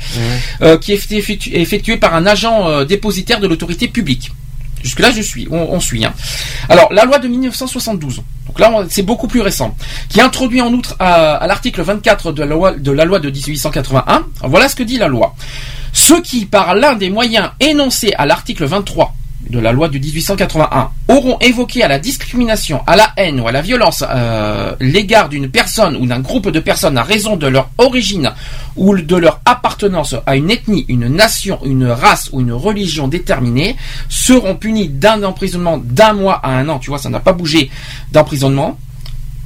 euh, 0.62 0.76
qui 0.78 0.92
est 0.92 0.96
effectu- 1.12 1.50
effectuée 1.54 1.96
par 1.96 2.14
un 2.14 2.26
agent 2.26 2.84
dépositaire 2.84 3.40
de 3.40 3.46
l'autorité 3.46 3.88
publique. 3.88 4.13
Jusque-là, 4.82 5.10
je 5.10 5.22
suis, 5.22 5.48
on, 5.50 5.80
suit. 5.80 6.04
hein. 6.04 6.12
Alors, 6.68 6.92
la 6.92 7.06
loi 7.06 7.18
de 7.18 7.26
1972, 7.26 8.22
donc 8.46 8.60
là, 8.60 8.70
c'est 8.90 9.02
beaucoup 9.02 9.28
plus 9.28 9.40
récent, 9.40 9.74
qui 10.10 10.20
introduit 10.20 10.60
en 10.60 10.70
outre 10.74 10.94
à, 10.98 11.46
l'article 11.46 11.80
24 11.80 12.32
de 12.32 12.42
la, 12.42 12.54
loi, 12.54 12.72
de 12.72 12.92
la 12.92 13.06
loi 13.06 13.18
de 13.18 13.30
1881, 13.30 14.26
voilà 14.42 14.68
ce 14.68 14.76
que 14.76 14.82
dit 14.82 14.98
la 14.98 15.08
loi. 15.08 15.34
Ceux 15.94 16.20
qui, 16.20 16.44
par 16.44 16.74
l'un 16.74 16.94
des 16.94 17.08
moyens 17.08 17.50
énoncés 17.60 18.12
à 18.18 18.26
l'article 18.26 18.66
23 18.66 19.14
de 19.50 19.58
la 19.58 19.72
loi 19.72 19.88
de 19.88 19.98
1881, 19.98 20.90
auront 21.08 21.38
évoqué 21.40 21.82
à 21.82 21.88
la 21.88 21.98
discrimination, 21.98 22.80
à 22.86 22.96
la 22.96 23.12
haine 23.16 23.40
ou 23.40 23.48
à 23.48 23.52
la 23.52 23.62
violence 23.62 24.04
euh, 24.08 24.74
l'égard 24.80 25.28
d'une 25.28 25.48
personne 25.48 25.96
ou 25.96 26.06
d'un 26.06 26.20
groupe 26.20 26.50
de 26.50 26.60
personnes 26.60 26.98
à 26.98 27.02
raison 27.02 27.36
de 27.36 27.46
leur 27.46 27.68
origine 27.78 28.32
ou 28.76 28.96
de 28.96 29.16
leur 29.16 29.40
appartenance 29.44 30.14
à 30.26 30.36
une 30.36 30.50
ethnie, 30.50 30.84
une 30.88 31.08
nation, 31.08 31.58
une 31.64 31.86
race 31.86 32.30
ou 32.32 32.40
une 32.40 32.52
religion 32.52 33.08
déterminée, 33.08 33.76
seront 34.08 34.56
punis 34.56 34.88
d'un 34.88 35.22
emprisonnement 35.22 35.78
d'un 35.78 36.12
mois 36.14 36.40
à 36.42 36.50
un 36.50 36.68
an, 36.68 36.78
tu 36.78 36.90
vois, 36.90 36.98
ça 36.98 37.10
n'a 37.10 37.20
pas 37.20 37.32
bougé 37.32 37.70
d'emprisonnement, 38.12 38.78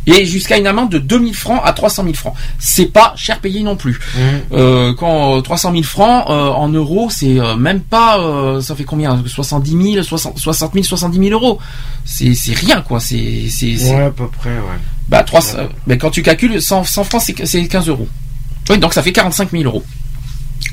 et 0.08 0.24
jusqu'à 0.26 0.56
une 0.58 0.66
amende 0.66 0.90
de 0.90 0.98
2000 0.98 1.34
francs 1.34 1.60
à 1.64 1.72
300 1.72 2.02
000 2.04 2.14
francs. 2.14 2.34
C'est 2.58 2.86
pas 2.86 3.12
cher 3.16 3.40
payé 3.40 3.62
non 3.62 3.76
plus. 3.76 3.98
Euh, 4.52 4.92
quand 4.94 5.36
euh, 5.36 5.40
300 5.40 5.72
000 5.72 5.82
francs 5.84 6.24
euh, 6.28 6.48
en 6.48 6.68
euros, 6.68 7.08
c'est 7.10 7.38
euh, 7.40 7.56
même 7.56 7.80
pas, 7.80 8.18
euh, 8.18 8.60
ça 8.60 8.74
fait 8.74 8.84
combien? 8.84 9.22
70 9.26 9.92
000, 9.92 10.02
60, 10.04 10.38
60 10.38 10.72
000, 10.74 10.84
70 10.84 11.18
000 11.28 11.30
euros. 11.40 11.58
C'est 12.04 12.34
c'est 12.34 12.54
rien 12.54 12.80
quoi. 12.82 13.00
C'est 13.00 13.46
c'est 13.50 13.76
c'est- 13.76 13.94
Ouais, 13.94 14.04
à 14.04 14.10
peu 14.10 14.26
près, 14.28 14.50
ouais. 14.50 14.78
bah 15.08 15.22
300, 15.22 15.58
euh, 15.58 15.66
mais 15.86 15.98
quand 15.98 16.10
tu 16.10 16.22
calcules 16.22 16.60
100, 16.60 16.84
100 16.84 17.04
francs, 17.04 17.22
c'est 17.24 17.46
c'est 17.46 17.66
15 17.66 17.88
euros. 17.88 18.08
Oui, 18.70 18.78
donc 18.78 18.92
ça 18.94 19.02
fait 19.02 19.12
45 19.12 19.50
000 19.52 19.64
euros. 19.64 19.82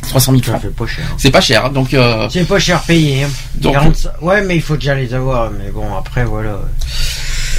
300 0.02 0.32
000 0.34 0.44
Ça 0.44 0.52
francs. 0.52 0.62
fait 0.62 0.70
pas 0.70 0.86
cher. 0.88 1.06
C'est 1.18 1.32
pas 1.32 1.42
cher, 1.42 1.66
hein, 1.66 1.70
donc. 1.70 1.94
euh, 1.94 2.28
C'est 2.30 2.46
pas 2.48 2.60
cher 2.60 2.82
payé. 2.84 3.24
hein. 3.24 3.30
Donc- 3.56 3.74
45 3.74 4.22
Ouais, 4.22 4.42
mais 4.44 4.56
il 4.56 4.62
faut 4.62 4.76
déjà 4.76 4.96
les 4.96 5.14
avoir. 5.14 5.50
Mais 5.52 5.72
bon, 5.72 5.96
après, 5.96 6.26
voilà. 6.26 6.60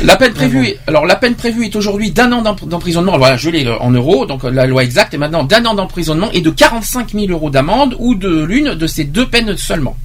La 0.05 0.17
peine 0.17 0.33
prévue, 0.35 0.67
est- 0.67 0.79
alors 0.87 1.07
la 1.07 1.17
peine 1.17 1.35
prévue 1.35 1.65
est 1.65 1.75
aujourd'hui 1.77 2.11
d'un 2.11 2.31
an 2.33 2.43
d'emp- 2.43 2.69
d'emprisonnement. 2.69 3.17
Voilà, 3.19 3.37
je 3.37 3.49
l'ai 3.51 3.67
euh, 3.67 3.79
en 3.79 3.91
euros, 3.91 4.27
donc 4.27 4.45
euh, 4.45 4.51
la 4.51 4.67
loi 4.67 4.85
exacte 4.85 5.15
est 5.15 5.19
maintenant 5.19 5.45
d'un 5.45 5.65
an 5.65 5.75
d'emprisonnement 5.75 6.31
et 6.33 6.41
de 6.43 6.51
45 6.51 7.13
000 7.13 7.27
euros 7.31 7.51
d'amende 7.51 7.97
ou 7.99 8.15
de 8.15 8.45
l'une 8.45 8.75
de 8.75 8.87
ces 8.87 9.05
deux 9.05 9.27
peines 9.29 9.57
seulement. 9.57 9.97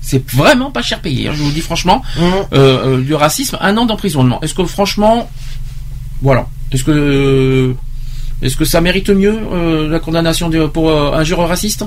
C'est 0.00 0.30
vraiment 0.30 0.70
pas 0.70 0.82
cher 0.82 1.00
payé. 1.00 1.28
hein, 1.28 1.32
je 1.34 1.40
vous 1.42 1.48
le 1.48 1.54
dis 1.54 1.60
franchement, 1.60 2.02
Hum. 2.18 2.32
euh, 2.52 2.96
euh, 2.98 3.00
du 3.02 3.14
racisme, 3.14 3.58
un 3.60 3.76
an 3.76 3.84
d'emprisonnement. 3.86 4.40
Est-ce 4.42 4.54
que 4.54 4.64
franchement, 4.64 5.28
voilà, 6.22 6.46
est-ce 6.72 6.84
que 6.84 7.74
est-ce 8.42 8.56
que 8.56 8.64
ça 8.64 8.80
mérite 8.80 9.10
mieux 9.10 9.38
euh, 9.52 9.88
la 9.88 9.98
condamnation 9.98 10.48
de- 10.48 10.66
pour 10.66 10.90
injure 11.14 11.38
raciste 11.46 11.84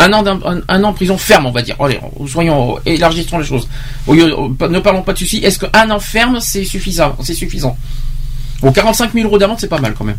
un 0.00 0.12
an, 0.12 0.22
d'im- 0.22 0.40
un, 0.44 0.60
un 0.68 0.84
an 0.84 0.90
de 0.90 0.96
prison 0.96 1.16
ferme, 1.18 1.46
on 1.46 1.50
va 1.50 1.62
dire. 1.62 1.76
Allez, 1.80 2.00
soyons, 2.28 2.78
élargissons 2.86 3.38
les 3.38 3.44
choses. 3.44 3.68
Au 4.06 4.14
lieu, 4.14 4.34
ne 4.68 4.78
parlons 4.80 5.02
pas 5.02 5.12
de 5.12 5.18
ceci. 5.18 5.38
Est-ce 5.44 5.58
qu'un 5.58 5.90
an 5.90 6.00
ferme, 6.00 6.40
c'est 6.40 6.64
suffisant? 6.64 7.16
C'est 7.22 7.34
suffisant. 7.34 7.76
Bon, 8.62 8.72
45 8.72 9.12
000 9.12 9.26
euros 9.26 9.38
d'amende, 9.38 9.58
c'est 9.60 9.68
pas 9.68 9.78
mal 9.80 9.94
quand 9.96 10.04
même. 10.04 10.18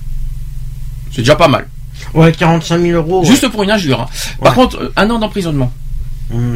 C'est 1.12 1.22
déjà 1.22 1.36
pas 1.36 1.48
mal. 1.48 1.68
Ouais, 2.14 2.32
45 2.32 2.80
000 2.82 2.94
euros. 2.98 3.24
Juste 3.26 3.48
pour 3.50 3.64
une 3.64 3.72
injure. 3.72 4.02
hein. 4.02 4.08
Par 4.44 4.54
contre, 4.56 4.78
euh, 4.82 4.94
un 4.96 5.10
an 5.10 5.20
d'emprisonnement. 5.20 5.72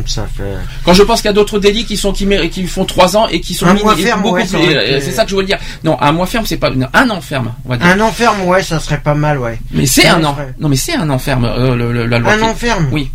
Ça 0.06 0.28
fait. 0.36 0.54
Quand 0.84 0.94
je 0.94 1.04
pense 1.04 1.22
qu'il 1.22 1.30
y 1.30 1.30
a 1.30 1.34
d'autres 1.34 1.60
délits 1.60 1.86
qui 1.86 1.98
sont 1.98 2.12
qui, 2.14 2.28
qui 2.50 2.66
font 2.68 2.86
3 2.86 3.18
ans 3.18 3.28
et 3.28 3.42
qui 3.42 3.54
sont 3.54 3.66
Un 3.66 3.74
mois 3.76 3.94
et 3.98 4.02
ferme, 4.04 4.22
beaucoup 4.22 4.36
ouais, 4.36 4.46
plus- 4.46 4.58
euh, 4.76 5.00
C'est 5.02 5.12
ça 5.12 5.24
que 5.24 5.30
je 5.30 5.36
voulais 5.36 5.48
dire. 5.48 5.60
Non, 5.84 5.98
un 6.02 6.12
mois 6.12 6.26
ferme, 6.26 6.46
c'est 6.46 6.58
pas 6.58 6.70
non, 6.70 6.88
un 6.94 7.10
an 7.10 7.22
ferme, 7.22 7.54
on 7.66 7.70
va 7.70 7.78
dire. 7.78 7.86
Un 7.88 8.00
enferme, 8.02 8.42
ouais, 8.44 8.62
ça 8.64 8.80
serait 8.80 9.00
pas 9.02 9.16
mal, 9.16 9.40
ouais. 9.40 9.60
Mais 9.72 9.86
c'est 9.86 10.08
un 10.08 10.24
an. 10.24 10.36
Non, 10.60 10.70
mais 10.70 10.76
c'est 10.76 10.96
un 10.96 11.10
an 11.10 11.20
ferme, 11.20 11.46
euh, 11.46 11.76
le- 11.76 11.92
le- 11.94 12.06
la 12.06 12.20
loi. 12.20 12.32
Un 12.34 12.38
qui- 12.38 12.44
enferme 12.44 12.90
Oui. 12.92 13.10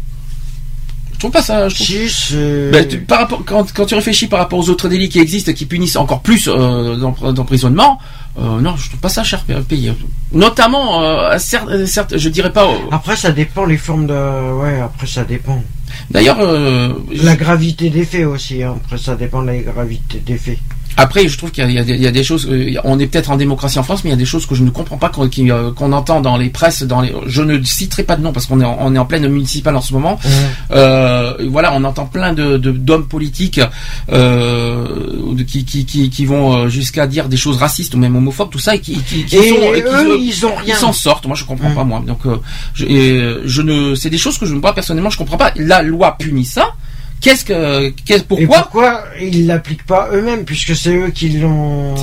Je 1.13 1.19
trouve 1.25 1.33
pas 1.33 1.43
ça. 1.43 1.69
Je 1.69 1.75
trouve... 1.75 1.87
C'est. 2.09 2.71
Ben, 2.71 2.89
tu- 2.89 2.99
par 3.01 3.19
rapport, 3.19 3.43
quand, 3.45 3.71
quand 3.75 3.85
tu 3.85 3.95
réfléchis 3.95 4.27
par 4.27 4.39
rapport 4.39 4.59
aux 4.59 4.71
autres 4.71 4.89
délits 4.89 5.11
qui 5.11 5.19
existent, 5.21 5.53
qui 5.53 5.67
punissent 5.67 5.97
encore 5.97 6.23
plus 6.23 6.49
euh, 6.49 6.97
d'empr- 6.97 7.35
d'emprisonnement, 7.35 7.99
euh, 8.39 8.59
non, 8.59 8.75
je 8.79 8.89
trouve 8.89 9.01
pas 9.01 9.11
ça 9.11 9.23
cher 9.23 9.45
à 9.55 9.61
payer. 9.61 9.93
Notamment, 10.33 11.03
euh, 11.03 11.37
certes, 11.37 11.69
euh, 11.69 11.85
certes, 11.85 12.17
je 12.17 12.29
dirais 12.31 12.53
pas. 12.55 12.65
euh, 12.65 12.77
Après, 12.91 13.17
ça 13.17 13.33
dépend 13.33 13.67
les 13.67 13.77
formes 13.77 14.07
de. 14.07 14.15
Ouais, 14.63 14.81
après, 14.81 15.07
ça 15.07 15.25
dépend. 15.25 15.63
D'ailleurs, 16.11 16.39
euh, 16.41 16.93
La 17.23 17.37
gravité 17.37 17.91
des 17.91 18.05
faits 18.05 18.27
aussi, 18.27 18.63
hein. 18.63 18.77
après, 18.83 18.99
ça 18.99 19.17
dépend 19.17 19.43
de 19.43 19.49
la 19.49 19.59
gravité 19.59 20.19
des 20.19 20.39
faits. 20.39 20.59
Après, 20.97 21.29
je 21.29 21.39
trouve 21.39 21.51
qu'il 21.51 21.65
y, 21.65 21.67
a- 21.79 21.83
il 21.83 22.01
y 22.03 22.07
a 22.07 22.11
des- 22.11 22.25
choses. 22.25 22.47
euh, 22.51 22.75
on 22.85 22.99
est 22.99 23.07
peut-être 23.07 23.31
en 23.31 23.37
démocratie 23.37 23.79
en 23.79 23.83
France, 23.83 24.03
mais 24.05 24.11
il 24.11 24.13
y 24.13 24.17
a 24.17 24.19
des 24.19 24.25
choses 24.25 24.45
que 24.47 24.55
je 24.55 24.63
ne 24.63 24.71
comprends 24.71 24.99
pas 24.99 25.09
qu'on 25.09 25.29
euh, 25.49 25.71
entend 25.93 26.21
dans 26.21 26.37
les 26.37 26.51
presses. 26.51 26.83
Dans 26.83 27.01
les, 27.01 27.13
je 27.27 27.43
ne 27.43 27.63
citerai 27.63 28.03
pas 28.03 28.17
de 28.17 28.23
nom 28.23 28.33
parce 28.33 28.47
qu'on 28.47 28.61
est 28.61 28.65
en, 28.65 28.77
on 28.81 28.95
est 28.95 28.99
en 28.99 29.07
pleine 29.07 29.27
municipale 29.29 29.77
en 29.77 29.81
ce 29.81 29.93
moment. 29.93 30.19
Euh, 30.73 31.35
voilà, 31.49 31.73
on 31.75 31.85
entend 31.85 32.07
plein 32.07 32.33
de 32.33 32.57
d'hommes 32.59 33.07
politiques 33.09 33.61
euh, 34.13 34.87
qui, 35.47 35.65
qui, 35.65 35.85
qui, 35.85 36.11
qui 36.11 36.25
vont 36.27 36.57
euh, 36.57 36.69
jusqu'à 36.69 37.07
dire 37.07 37.29
des 37.29 37.37
choses 37.37 37.57
racistes 37.57 37.95
ou 37.95 37.99
même 37.99 38.17
homophobes, 38.17 38.51
tout 38.51 38.59
ça, 38.59 38.75
et 38.75 38.81
qui, 38.81 38.95
qui, 39.03 39.25
qui 39.25 39.37
Et 39.37 39.49
sont- 39.51 39.57
eux, 40.05 40.19
ils 40.21 40.47
ont 40.47 40.55
rien. 40.55 40.77
s'en 40.77 40.93
sortent. 40.93 41.27
Moi, 41.27 41.37
je 41.37 41.45
comprends 41.45 41.71
pas 41.73 41.85
moi. 41.85 42.03
Donc, 42.07 42.27
euh, 42.27 42.37
je, 42.75 42.85
et, 42.87 43.35
je 43.45 43.63
ne. 43.63 43.95
C'est 43.95 44.11
des 44.11 44.19
choses 44.19 44.39
que 44.39 44.47
je 44.47 44.55
moi 44.55 44.75
personnellement, 44.75 45.11
je 45.11 45.19
comprends 45.19 45.37
pas. 45.39 45.53
La 45.57 45.83
loi 45.83 46.17
punit 46.19 46.45
ça. 46.45 46.73
Qu'est-ce 47.21 47.45
que, 47.45 47.91
qu'est-ce 48.07 48.23
Et 48.23 48.27
pourquoi 48.27 48.59
pourquoi 48.63 49.05
ils 49.21 49.47
l'appliquent 49.47 49.85
pas 49.85 50.09
eux-mêmes, 50.13 50.45
puisque 50.47 50.75
c'est 50.75 50.95
eux 50.95 51.11
qui 51.11 51.29
l'ont. 51.31 51.95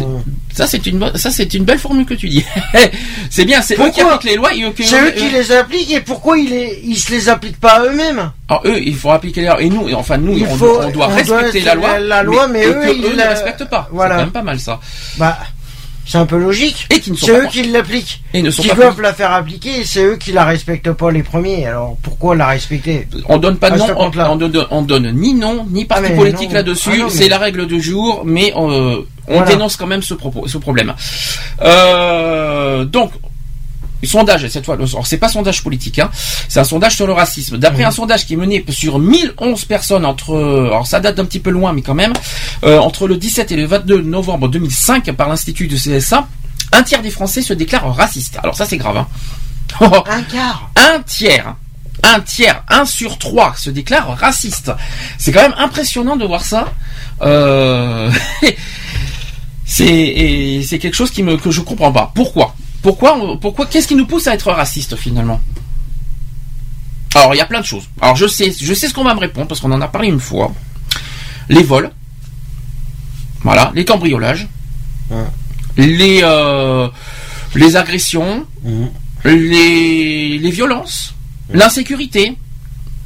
Ça, 0.54 0.68
c'est 0.68 0.86
une, 0.86 1.12
ça, 1.16 1.32
c'est 1.32 1.54
une 1.56 1.64
belle 1.64 1.80
formule 1.80 2.06
que 2.06 2.14
tu 2.14 2.30
dis. 2.30 2.46
c'est 3.32 3.46
bien, 3.46 3.62
c'est 3.64 3.80
eux 3.80 3.90
qui 3.90 4.02
appliquent 4.02 4.24
les 4.32 4.36
lois 4.36 4.52
C'est 4.80 5.02
eux 5.02 5.12
qui 5.12 5.30
les 5.30 5.52
appliquent, 5.52 5.92
et 5.92 6.02
pourquoi 6.02 6.38
ils, 6.38 6.50
les... 6.50 6.82
ils 6.84 6.98
se 7.00 7.12
les 7.12 7.30
appliquent 7.30 7.60
pas 7.60 7.84
eux-mêmes 7.86 8.32
Alors, 8.48 8.62
eux, 8.66 8.80
il 8.80 8.96
faut 8.96 9.10
appliquer 9.12 9.42
les 9.42 9.48
lois. 9.48 9.62
Et 9.62 9.70
nous, 9.70 9.90
et 9.90 9.96
enfin, 9.96 10.18
nous, 10.18 10.34
on, 10.46 10.56
doit 10.92 11.08
on 11.10 11.16
respecter 11.16 11.62
doit- 11.62 11.66
la 11.70 11.76
loi. 11.76 11.88
la- 11.94 12.00
la 12.00 12.24
loi, 12.24 12.48
mais 12.48 12.66
eux, 12.68 12.96
ils 12.96 13.02
ne 13.12 13.16
la- 13.16 13.30
respectent 13.30 13.66
pas. 13.66 13.90
Voilà. 13.92 14.16
C'est 14.16 14.20
quand 14.20 14.24
même 14.26 14.32
pas 14.34 14.42
mal, 14.44 14.60
ça. 14.60 14.80
Bah, 15.18 15.38
c'est 16.08 16.18
un 16.18 16.26
peu 16.26 16.38
logique. 16.38 16.88
Et 16.90 17.00
qui 17.00 17.12
ne 17.12 17.16
sont 17.18 17.26
C'est 17.28 17.40
eux 17.40 17.48
qui 17.52 17.64
l'appliquent. 17.64 18.22
Et 18.34 18.42
ne 18.42 18.50
sont 18.50 18.62
Qui 18.64 18.70
pas 18.70 18.76
doivent 18.76 19.02
la 19.02 19.14
faire 19.14 19.32
appliquer, 19.34 19.82
et 19.82 19.86
c'est 19.86 20.04
eux 20.04 20.16
qui 20.16 20.32
la 20.32 20.46
respectent 20.46 20.92
pas 20.94 21.12
les 21.12 21.24
premiers. 21.24 21.66
Alors 21.68 21.98
pourquoi 22.02 22.36
la 22.36 22.48
respecter? 22.48 23.08
On 23.30 23.38
donne 23.38 23.58
pas 23.58 23.70
de 23.72 23.78
nom, 23.78 23.86
on, 23.98 24.12
on 24.18 24.36
donne, 24.38 24.66
on 24.72 24.82
donne 24.82 25.12
ni 25.12 25.34
nom, 25.34 25.66
ni 25.70 25.86
parti 25.86 26.06
Ah, 26.06 26.10
mais 26.10 26.16
politique 26.16 26.52
là-dessus. 26.52 26.90
Ah, 26.94 27.04
mais- 27.06 27.10
C'est 27.10 27.28
la 27.30 27.38
règle 27.38 27.68
du 27.68 27.82
jour, 27.82 28.24
mais 28.26 28.54
euh, 28.56 29.02
on 29.28 29.34
Voilà. 29.38 29.46
dénonce 29.46 29.76
quand 29.76 29.88
même 29.88 30.02
ce, 30.02 30.14
propos, 30.14 30.48
ce 30.48 30.58
problème. 30.58 30.94
Euh, 31.62 32.86
donc, 32.86 33.12
sondage 34.06 34.48
cette 34.48 34.66
fois. 34.66 34.78
C'est 35.06 35.18
pas 35.18 35.30
sondage 35.30 35.64
politique, 35.64 36.00
hein. 36.00 36.10
C'est 36.50 36.60
un 36.60 36.64
sondage 36.64 36.96
sur 36.96 37.08
le 37.08 37.14
racisme. 37.14 37.58
D'après 37.58 37.84
Mhm. 37.84 37.88
un 37.90 37.92
sondage 37.92 38.26
qui 38.26 38.34
est 38.34 38.38
mené 38.38 38.64
sur 38.70 39.00
1011 39.00 39.66
personnes 39.66 40.06
entre, 40.06 40.36
alors 40.68 40.86
ça 40.88 41.00
date 41.00 41.16
d'un 41.16 41.26
petit 41.26 41.40
peu 41.40 41.50
loin, 41.50 41.74
mais 41.74 41.82
quand 41.82 41.94
même, 41.96 42.14
euh, 42.64 42.78
entre 42.80 43.08
le 43.08 43.18
17 43.18 43.52
et 43.52 43.56
le 43.56 43.66
22 43.66 44.02
novembre 44.02 44.48
2005 44.48 45.12
par 45.14 45.30
l'institut 45.30 45.68
de 45.68 45.76
CSA, 45.76 46.28
un 46.74 46.84
tiers 46.84 47.02
des 47.02 47.12
Français 47.12 47.42
se 47.42 47.54
déclarent 47.54 47.96
racistes. 47.96 48.38
Alors 48.44 48.56
ça 48.56 48.66
c'est 48.66 48.78
grave. 48.78 48.98
Hein. 48.98 49.08
Un 50.10 50.22
quart. 50.24 50.70
Un 50.76 51.00
tiers. 51.02 51.56
Un 52.04 52.20
tiers, 52.20 52.64
un 52.70 52.86
sur 52.86 53.18
trois 53.18 53.56
se 53.58 53.70
déclare 53.72 54.16
raciste. 54.18 54.72
C'est 55.18 55.32
quand 55.32 55.42
même 55.42 55.56
impressionnant 55.58 56.16
de 56.16 56.26
voir 56.26 56.44
ça. 56.46 56.72
Euh, 57.24 58.12
c'est 59.66 60.78
quelque 60.80 60.94
chose 60.94 61.12
qui 61.12 61.24
me 61.24 61.38
que 61.38 61.52
je 61.52 61.62
comprends 61.62 61.92
pas. 61.92 62.12
Pourquoi? 62.14 62.56
Pourquoi 62.88 63.38
Pourquoi 63.42 63.66
Qu'est-ce 63.66 63.86
qui 63.86 63.96
nous 63.96 64.06
pousse 64.08 64.28
à 64.28 64.34
être 64.34 64.50
raciste 64.50 64.96
finalement? 64.96 65.42
Alors 67.16 67.34
il 67.36 67.38
y 67.38 67.42
a 67.42 67.46
plein 67.46 67.60
de 67.60 67.66
choses. 67.66 67.84
Alors 68.00 68.16
je 68.16 68.28
sais, 68.28 68.50
je 68.58 68.74
sais 68.74 68.88
ce 68.88 68.94
qu'on 68.94 69.04
va 69.04 69.14
me 69.14 69.20
répondre 69.20 69.46
parce 69.50 69.60
qu'on 69.60 69.74
en 69.74 69.82
a 69.82 69.90
parlé 69.90 70.08
une 70.08 70.22
fois. 70.22 70.54
Les 71.50 71.64
vols, 71.64 71.92
voilà, 73.42 73.74
les 73.76 73.84
cambriolages, 73.84 74.48
les 75.76 76.22
euh, 76.24 76.88
les 77.56 77.76
agressions, 77.76 78.46
les, 79.26 80.38
les 80.38 80.52
violences, 80.52 81.14
l'insécurité. 81.52 82.38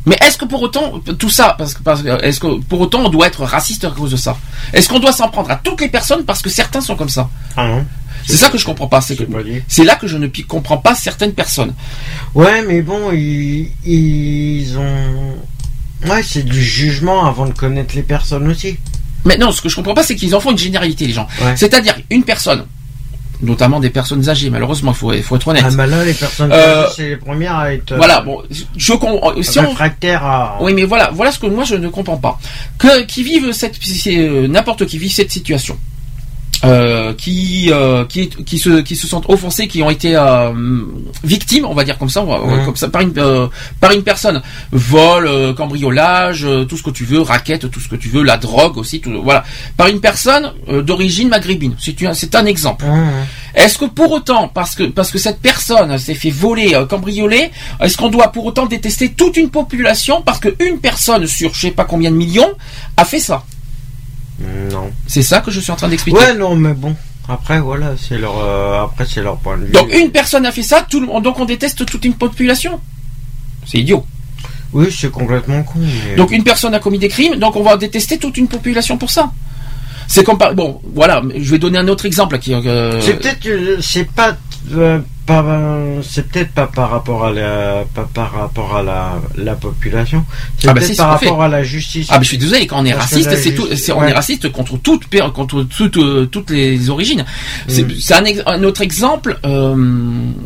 Mais 0.05 0.17
est-ce 0.21 0.37
que 0.37 0.45
pour 0.45 0.61
autant, 0.63 0.99
tout 1.19 1.29
ça, 1.29 1.55
parce 1.57 1.73
que, 1.75 1.81
parce 1.83 2.01
que- 2.03 2.23
est-ce 2.23 2.39
que 2.39 2.59
pour 2.61 2.81
autant 2.81 2.99
on 3.05 3.09
doit 3.09 3.25
être 3.27 3.43
raciste 3.45 3.83
à 3.85 3.89
cause 3.91 4.11
de 4.11 4.15
ça? 4.17 4.37
Est-ce 4.73 4.89
qu'on 4.89 4.99
doit 4.99 5.11
s'en 5.11 5.29
prendre 5.29 5.49
à 5.49 5.55
toutes 5.55 5.81
les 5.81 5.89
personnes 5.89 6.23
parce 6.25 6.41
que 6.43 6.49
certains 6.51 6.81
sont 6.81 6.95
comme 6.95 7.09
ça? 7.09 7.29
Ah 7.57 7.67
non. 7.67 7.85
C'est 8.27 8.37
ça 8.37 8.49
que 8.49 8.57
je 8.57 8.65
comprends 8.65 8.87
pas. 8.87 9.01
C'est 9.01 9.83
là 9.83 9.95
que 9.95 10.07
je 10.07 10.17
ne 10.17 10.27
comprends 10.47 10.77
pas 10.77 10.95
certaines 10.95 11.33
personnes. 11.33 11.73
Ouais, 12.35 12.63
mais 12.67 12.81
bon, 12.81 13.11
ils, 13.11 13.69
ils 13.85 14.77
ont. 14.77 15.35
Ouais, 16.09 16.23
c'est 16.23 16.43
du 16.43 16.61
jugement 16.63 17.25
avant 17.25 17.45
de 17.45 17.53
connaître 17.53 17.95
les 17.95 18.03
personnes 18.03 18.47
aussi. 18.47 18.77
Mais 19.25 19.37
non, 19.37 19.51
ce 19.51 19.61
que 19.61 19.69
je 19.69 19.75
comprends 19.75 19.93
pas, 19.93 20.03
c'est 20.03 20.15
qu'ils 20.15 20.33
en 20.35 20.39
font 20.39 20.51
une 20.51 20.57
généralité, 20.57 21.05
les 21.05 21.13
gens. 21.13 21.27
Ouais. 21.43 21.55
C'est-à-dire 21.55 21.95
une 22.09 22.23
personne, 22.23 22.65
notamment 23.43 23.79
des 23.79 23.91
personnes 23.91 24.27
âgées. 24.27 24.49
Malheureusement, 24.49 24.93
il 24.93 24.97
faut, 24.97 25.13
faut 25.21 25.35
être 25.35 25.47
honnête. 25.47 25.63
Ah, 25.63 25.69
bah 25.71 25.85
là, 25.85 26.03
les 26.03 26.15
personnes 26.15 26.51
Euh, 26.51 26.85
âgées, 26.85 26.93
c'est 26.95 27.09
les 27.09 27.17
premières 27.17 27.55
à 27.55 27.71
être. 27.73 27.91
euh, 27.91 27.97
Voilà, 27.97 28.21
bon, 28.21 28.41
je 28.75 28.93
comprends. 28.93 29.33
Si 29.43 29.59
on, 29.59 29.69
réfractaires 29.69 30.25
à. 30.25 30.57
Oui, 30.61 30.73
mais 30.73 30.85
voilà, 30.85 31.11
voilà 31.13 31.31
ce 31.31 31.37
que 31.37 31.45
moi 31.45 31.65
je 31.65 31.75
ne 31.75 31.87
comprends 31.89 32.17
pas. 32.17 32.39
Que 32.79 33.03
qui 33.03 33.21
vivent 33.21 33.51
cette, 33.51 33.77
euh, 34.07 34.47
n'importe 34.47 34.87
qui 34.87 34.97
vit 34.97 35.09
cette 35.11 35.31
situation. 35.31 35.77
Euh, 36.63 37.13
qui 37.15 37.71
euh, 37.71 38.05
qui 38.05 38.29
qui 38.29 38.59
se 38.59 38.81
qui 38.81 38.95
se 38.95 39.07
sentent 39.07 39.27
offensés, 39.29 39.67
qui 39.67 39.81
ont 39.81 39.89
été 39.89 40.15
euh, 40.15 40.51
victimes, 41.23 41.65
on 41.65 41.73
va 41.73 41.83
dire 41.83 41.97
comme 41.97 42.09
ça, 42.09 42.21
Mhm. 42.21 42.65
comme 42.65 42.75
ça 42.75 42.87
par 42.87 43.01
une 43.01 43.13
euh, 43.17 43.47
par 43.79 43.91
une 43.93 44.03
personne, 44.03 44.43
vol, 44.71 45.25
euh, 45.25 45.53
cambriolage, 45.55 46.45
euh, 46.45 46.63
tout 46.65 46.77
ce 46.77 46.83
que 46.83 46.91
tu 46.91 47.03
veux, 47.03 47.19
raquette, 47.21 47.71
tout 47.71 47.79
ce 47.79 47.87
que 47.89 47.95
tu 47.95 48.09
veux, 48.09 48.21
la 48.21 48.37
drogue 48.37 48.77
aussi, 48.77 49.01
tout, 49.01 49.23
voilà, 49.23 49.43
par 49.75 49.87
une 49.87 49.99
personne 50.01 50.53
euh, 50.69 50.83
d'origine 50.83 51.29
maghrébine. 51.29 51.75
C'est 51.79 51.99
un 52.05 52.13
c'est 52.13 52.35
un 52.35 52.45
exemple. 52.45 52.85
Est-ce 53.55 53.79
que 53.79 53.85
pour 53.85 54.11
autant, 54.11 54.47
parce 54.47 54.75
que 54.75 54.83
parce 54.83 55.09
que 55.09 55.17
cette 55.17 55.39
personne 55.41 55.97
s'est 55.97 56.13
fait 56.13 56.29
voler, 56.29 56.75
euh, 56.75 56.85
cambrioler, 56.85 57.49
est-ce 57.81 57.97
qu'on 57.97 58.09
doit 58.09 58.27
pour 58.31 58.45
autant 58.45 58.67
détester 58.67 59.09
toute 59.09 59.35
une 59.35 59.49
population 59.49 60.21
parce 60.21 60.39
qu'une 60.39 60.77
personne 60.79 61.25
sur 61.25 61.55
je 61.55 61.59
sais 61.61 61.71
pas 61.71 61.85
combien 61.85 62.11
de 62.11 62.17
millions 62.17 62.51
a 62.97 63.03
fait 63.05 63.19
ça? 63.19 63.43
Non. 64.71 64.91
C'est 65.07 65.21
ça 65.23 65.39
que 65.41 65.51
je 65.51 65.59
suis 65.59 65.71
en 65.71 65.75
train 65.75 65.87
d'expliquer. 65.89 66.17
Ouais, 66.17 66.33
non, 66.33 66.55
mais 66.55 66.73
bon. 66.73 66.95
Après, 67.29 67.59
voilà, 67.59 67.93
c'est 67.97 68.17
leur. 68.17 68.37
euh, 68.39 68.83
après, 68.83 69.05
c'est 69.07 69.21
leur 69.21 69.37
point 69.37 69.57
de 69.57 69.65
vue. 69.65 69.71
Donc 69.71 69.93
une 69.93 70.09
personne 70.11 70.45
a 70.45 70.51
fait 70.51 70.63
ça, 70.63 70.85
tout 70.89 70.99
le 70.99 71.05
monde, 71.07 71.23
donc 71.23 71.39
on 71.39 71.45
déteste 71.45 71.85
toute 71.85 72.03
une 72.03 72.15
population. 72.15 72.79
C'est 73.65 73.77
idiot. 73.79 74.05
Oui, 74.73 74.87
c'est 74.91 75.11
complètement 75.11 75.61
con. 75.63 75.79
mais- 75.79 76.15
Donc 76.15 76.31
une 76.31 76.43
personne 76.43 76.73
a 76.73 76.79
commis 76.79 76.97
des 76.99 77.09
crimes, 77.09 77.35
donc 77.35 77.55
on 77.55 77.63
va 77.63 77.77
détester 77.77 78.17
toute 78.17 78.37
une 78.37 78.47
population 78.47 78.97
pour 78.97 79.11
ça. 79.11 79.31
C'est 80.07 80.23
comme 80.25 80.37
par... 80.37 80.53
bon, 80.55 80.81
voilà, 80.93 81.21
je 81.37 81.51
vais 81.51 81.59
donner 81.59 81.77
un 81.77 81.87
autre 81.87 82.05
exemple 82.05 82.37
qui. 82.39 82.53
euh, 82.53 82.99
C'est 83.01 83.13
peut-être 83.13 83.39
que 83.39 83.79
c'est 83.81 84.05
pas 84.11 84.29
euh, 84.29 84.31
euh, 84.31 84.35
c'est 86.03 86.27
peut-être 86.29 86.51
pas 86.51 86.67
par 86.67 86.89
rapport 86.91 87.25
à 87.25 87.31
la 87.31 87.83
pas 87.93 88.07
par 88.13 88.31
rapport 88.33 88.75
à 88.75 88.83
la, 88.83 89.13
la 89.37 89.55
population. 89.55 90.25
C'est 90.57 90.67
Ah 90.69 90.73
bah 90.73 90.81
peut-être 90.81 90.97
par 90.97 91.09
rapport 91.09 91.37
fait. 91.37 91.43
à 91.43 91.47
la 91.47 91.63
justice. 91.63 92.07
Ah, 92.09 92.17
mais 92.17 92.23
je 92.23 92.29
suis 92.29 92.37
désolé, 92.37 92.67
quand 92.67 92.81
on 92.81 92.85
est 92.85 92.91
Parce 92.93 93.11
raciste, 93.11 93.35
c'est 93.37 93.53
tout, 93.53 93.67
on 93.95 94.03
est 94.03 94.11
raciste 94.11 94.51
contre 94.51 94.77
toute, 94.77 95.05
contre 95.33 95.63
toute, 95.63 95.97
euh, 95.97 96.25
toutes 96.25 96.49
les 96.49 96.89
origines. 96.89 97.25
C'est 97.67 97.83
Mm. 97.83 98.41
un, 98.45 98.63
autre 98.63 98.81
exemple, 98.81 99.39
euh, 99.45 99.75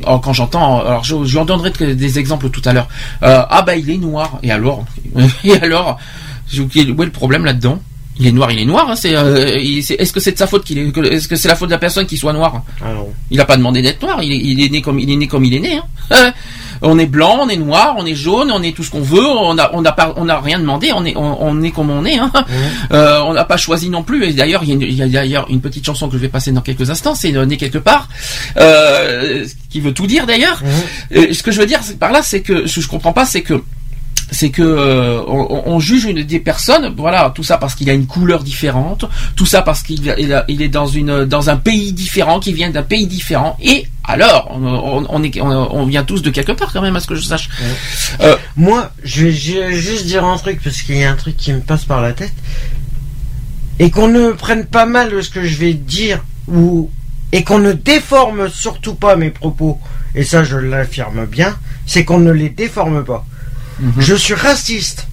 alors 0.05 0.21
quand 0.21 0.33
j'entends, 0.33 0.79
alors 0.81 1.03
je, 1.03 1.23
je 1.25 1.39
donnerai 1.39 1.71
des 1.95 2.19
exemples 2.19 2.49
tout 2.49 2.61
à 2.65 2.73
l'heure. 2.73 2.87
Euh, 3.23 3.41
ah 3.49 3.61
bah 3.61 3.75
il 3.75 3.89
est 3.89 3.97
noir, 3.97 4.39
et 4.43 4.51
alors? 4.51 4.85
Et 5.43 5.53
alors? 5.57 5.97
J'ai 6.47 6.61
oublié, 6.61 6.91
Où 6.91 7.01
est 7.01 7.05
le 7.05 7.11
problème 7.11 7.43
là-dedans? 7.45 7.79
Il 8.17 8.27
est 8.27 8.31
noir, 8.31 8.51
il 8.51 8.59
est 8.59 8.65
noir. 8.65 8.89
hein, 8.89 8.95
c'est, 8.95 9.13
euh, 9.15 9.57
il- 9.59 9.83
c'est- 9.83 9.95
est-ce 9.95 10.13
que 10.13 10.19
c'est 10.19 10.31
de 10.31 10.37
sa 10.37 10.47
faute 10.47 10.63
qu'il 10.63 10.77
est, 10.77 10.91
que- 10.91 11.01
est-ce 11.05 11.27
que 11.27 11.35
c'est 11.35 11.47
la 11.49 11.55
faute 11.55 11.69
de 11.69 11.73
la 11.73 11.79
personne 11.79 12.05
qu'il 12.05 12.17
soit 12.17 12.33
noir? 12.33 12.63
Ah 12.81 12.93
non. 12.93 13.09
Il 13.31 13.37
n'a 13.37 13.45
pas 13.45 13.57
demandé 13.57 13.81
d'être 13.81 14.01
noir. 14.01 14.21
Il 14.23 14.31
est, 14.31 14.37
il 14.37 14.63
est 14.63 14.69
né 14.69 14.81
comme 14.81 14.99
il 14.99 15.09
est 15.11 15.15
né 15.17 15.27
comme 15.27 15.43
il 15.43 15.53
est 15.53 15.59
né. 15.59 15.79
hein. 16.11 16.33
on 16.81 16.97
est 16.99 17.05
blanc, 17.07 17.39
on 17.41 17.49
est 17.49 17.57
noir, 17.57 17.95
on 17.97 18.05
est 18.05 18.15
jaune, 18.15 18.51
on 18.51 18.61
est 18.61 18.75
tout 18.75 18.83
ce 18.83 18.91
qu'on 18.91 19.01
veut. 19.01 19.25
On 19.25 19.57
a, 19.57 19.69
on 19.73 19.83
a 19.83 19.91
pas, 19.91 20.13
on 20.17 20.29
a 20.29 20.39
rien 20.39 20.59
demandé. 20.59 20.91
On 20.93 21.03
est, 21.05 21.15
on, 21.17 21.43
on 21.43 21.61
est 21.61 21.71
comme 21.71 21.89
on 21.89 22.05
est. 22.05 22.17
hein. 22.17 22.31
Euh, 22.91 23.19
on 23.21 23.33
n'a 23.33 23.43
pas 23.45 23.57
choisi 23.57 23.89
non 23.89 24.03
plus. 24.03 24.23
Et 24.25 24.33
d'ailleurs, 24.33 24.61
il 24.63 24.69
y 24.69 24.71
a, 24.71 24.75
une- 24.75 24.81
il 24.83 24.93
y 24.93 25.01
a 25.01 25.07
d'ailleurs 25.07 25.47
une 25.49 25.59
petite 25.59 25.85
chanson 25.85 26.07
que 26.07 26.13
je 26.13 26.19
vais 26.21 26.29
passer 26.29 26.51
dans 26.51 26.61
quelques 26.61 26.89
instants. 26.89 27.15
C'est 27.15 27.31
né 27.31 27.57
quelque 27.57 27.79
part, 27.79 28.07
euh, 28.57 29.45
ce 29.47 29.53
qui 29.69 29.79
veut 29.81 29.93
tout 29.93 30.07
dire 30.07 30.25
d'ailleurs. 30.25 30.61
Euh, 31.15 31.33
ce 31.33 31.43
que 31.43 31.51
je 31.51 31.59
veux 31.59 31.65
dire 31.65 31.79
par 31.99 32.11
là, 32.11 32.21
c'est 32.21 32.41
que 32.41 32.67
ce 32.67 32.75
que 32.75 32.81
je 32.81 32.87
comprends 32.87 33.13
pas, 33.13 33.25
c'est 33.25 33.41
que 33.41 33.61
c'est 34.31 34.49
que 34.49 34.61
euh, 34.63 35.21
on, 35.27 35.63
on 35.67 35.79
juge 35.79 36.05
une 36.05 36.23
des 36.23 36.39
personnes, 36.39 36.93
voilà, 36.97 37.31
tout 37.35 37.43
ça 37.43 37.57
parce 37.57 37.75
qu'il 37.75 37.89
a 37.89 37.93
une 37.93 38.07
couleur 38.07 38.43
différente, 38.43 39.05
tout 39.35 39.45
ça 39.45 39.61
parce 39.61 39.83
qu'il 39.83 40.13
il 40.17 40.33
a- 40.33 40.45
il 40.47 40.61
est 40.61 40.67
dans 40.69 40.87
une 40.87 41.25
dans 41.25 41.49
un 41.49 41.57
pays 41.57 41.93
différent, 41.93 42.39
qui 42.39 42.51
vient 42.53 42.69
d'un 42.71 42.83
pays 42.83 43.05
différent, 43.07 43.55
et 43.61 43.87
alors 44.03 44.49
on, 44.51 44.63
on- 44.65 45.05
on 45.09 45.23
est 45.23 45.39
on, 45.41 45.75
on 45.75 45.85
vient 45.85 46.03
tous 46.03 46.21
de 46.21 46.29
quelque 46.31 46.51
part 46.53 46.73
quand 46.73 46.81
même, 46.81 46.95
à 46.95 46.99
ce 46.99 47.07
que 47.07 47.15
je 47.15 47.21
sache. 47.21 47.49
Euh, 48.21 48.35
Moi, 48.55 48.91
je 49.03 49.25
vais 49.25 49.31
ju- 49.31 49.75
juste 49.75 50.05
dire 50.05 50.25
un 50.25 50.37
truc 50.37 50.59
parce 50.63 50.81
qu'il 50.81 50.97
y 50.97 51.03
a 51.03 51.11
un 51.11 51.15
truc 51.15 51.37
qui 51.37 51.53
me 51.53 51.59
passe 51.59 51.85
par 51.85 52.01
la 52.01 52.13
tête 52.13 52.33
et 53.79 53.91
qu'on 53.91 54.07
ne 54.07 54.31
prenne 54.31 54.65
pas 54.65 54.85
mal 54.85 55.21
ce 55.23 55.29
que 55.29 55.43
je 55.45 55.57
vais 55.57 55.73
dire 55.73 56.23
ou 56.47 56.89
et 57.31 57.43
qu'on 57.43 57.59
ne 57.59 57.73
déforme 57.73 58.49
surtout 58.49 58.95
pas 58.95 59.15
mes 59.17 59.29
propos 59.31 59.79
et 60.13 60.23
ça 60.23 60.43
je 60.43 60.55
l'affirme 60.57 61.25
bien, 61.25 61.57
c'est 61.85 62.05
qu'on 62.05 62.19
ne 62.19 62.31
les 62.31 62.49
déforme 62.49 63.03
pas. 63.03 63.25
Je 63.97 64.15
suis 64.15 64.33
raciste. 64.33 65.07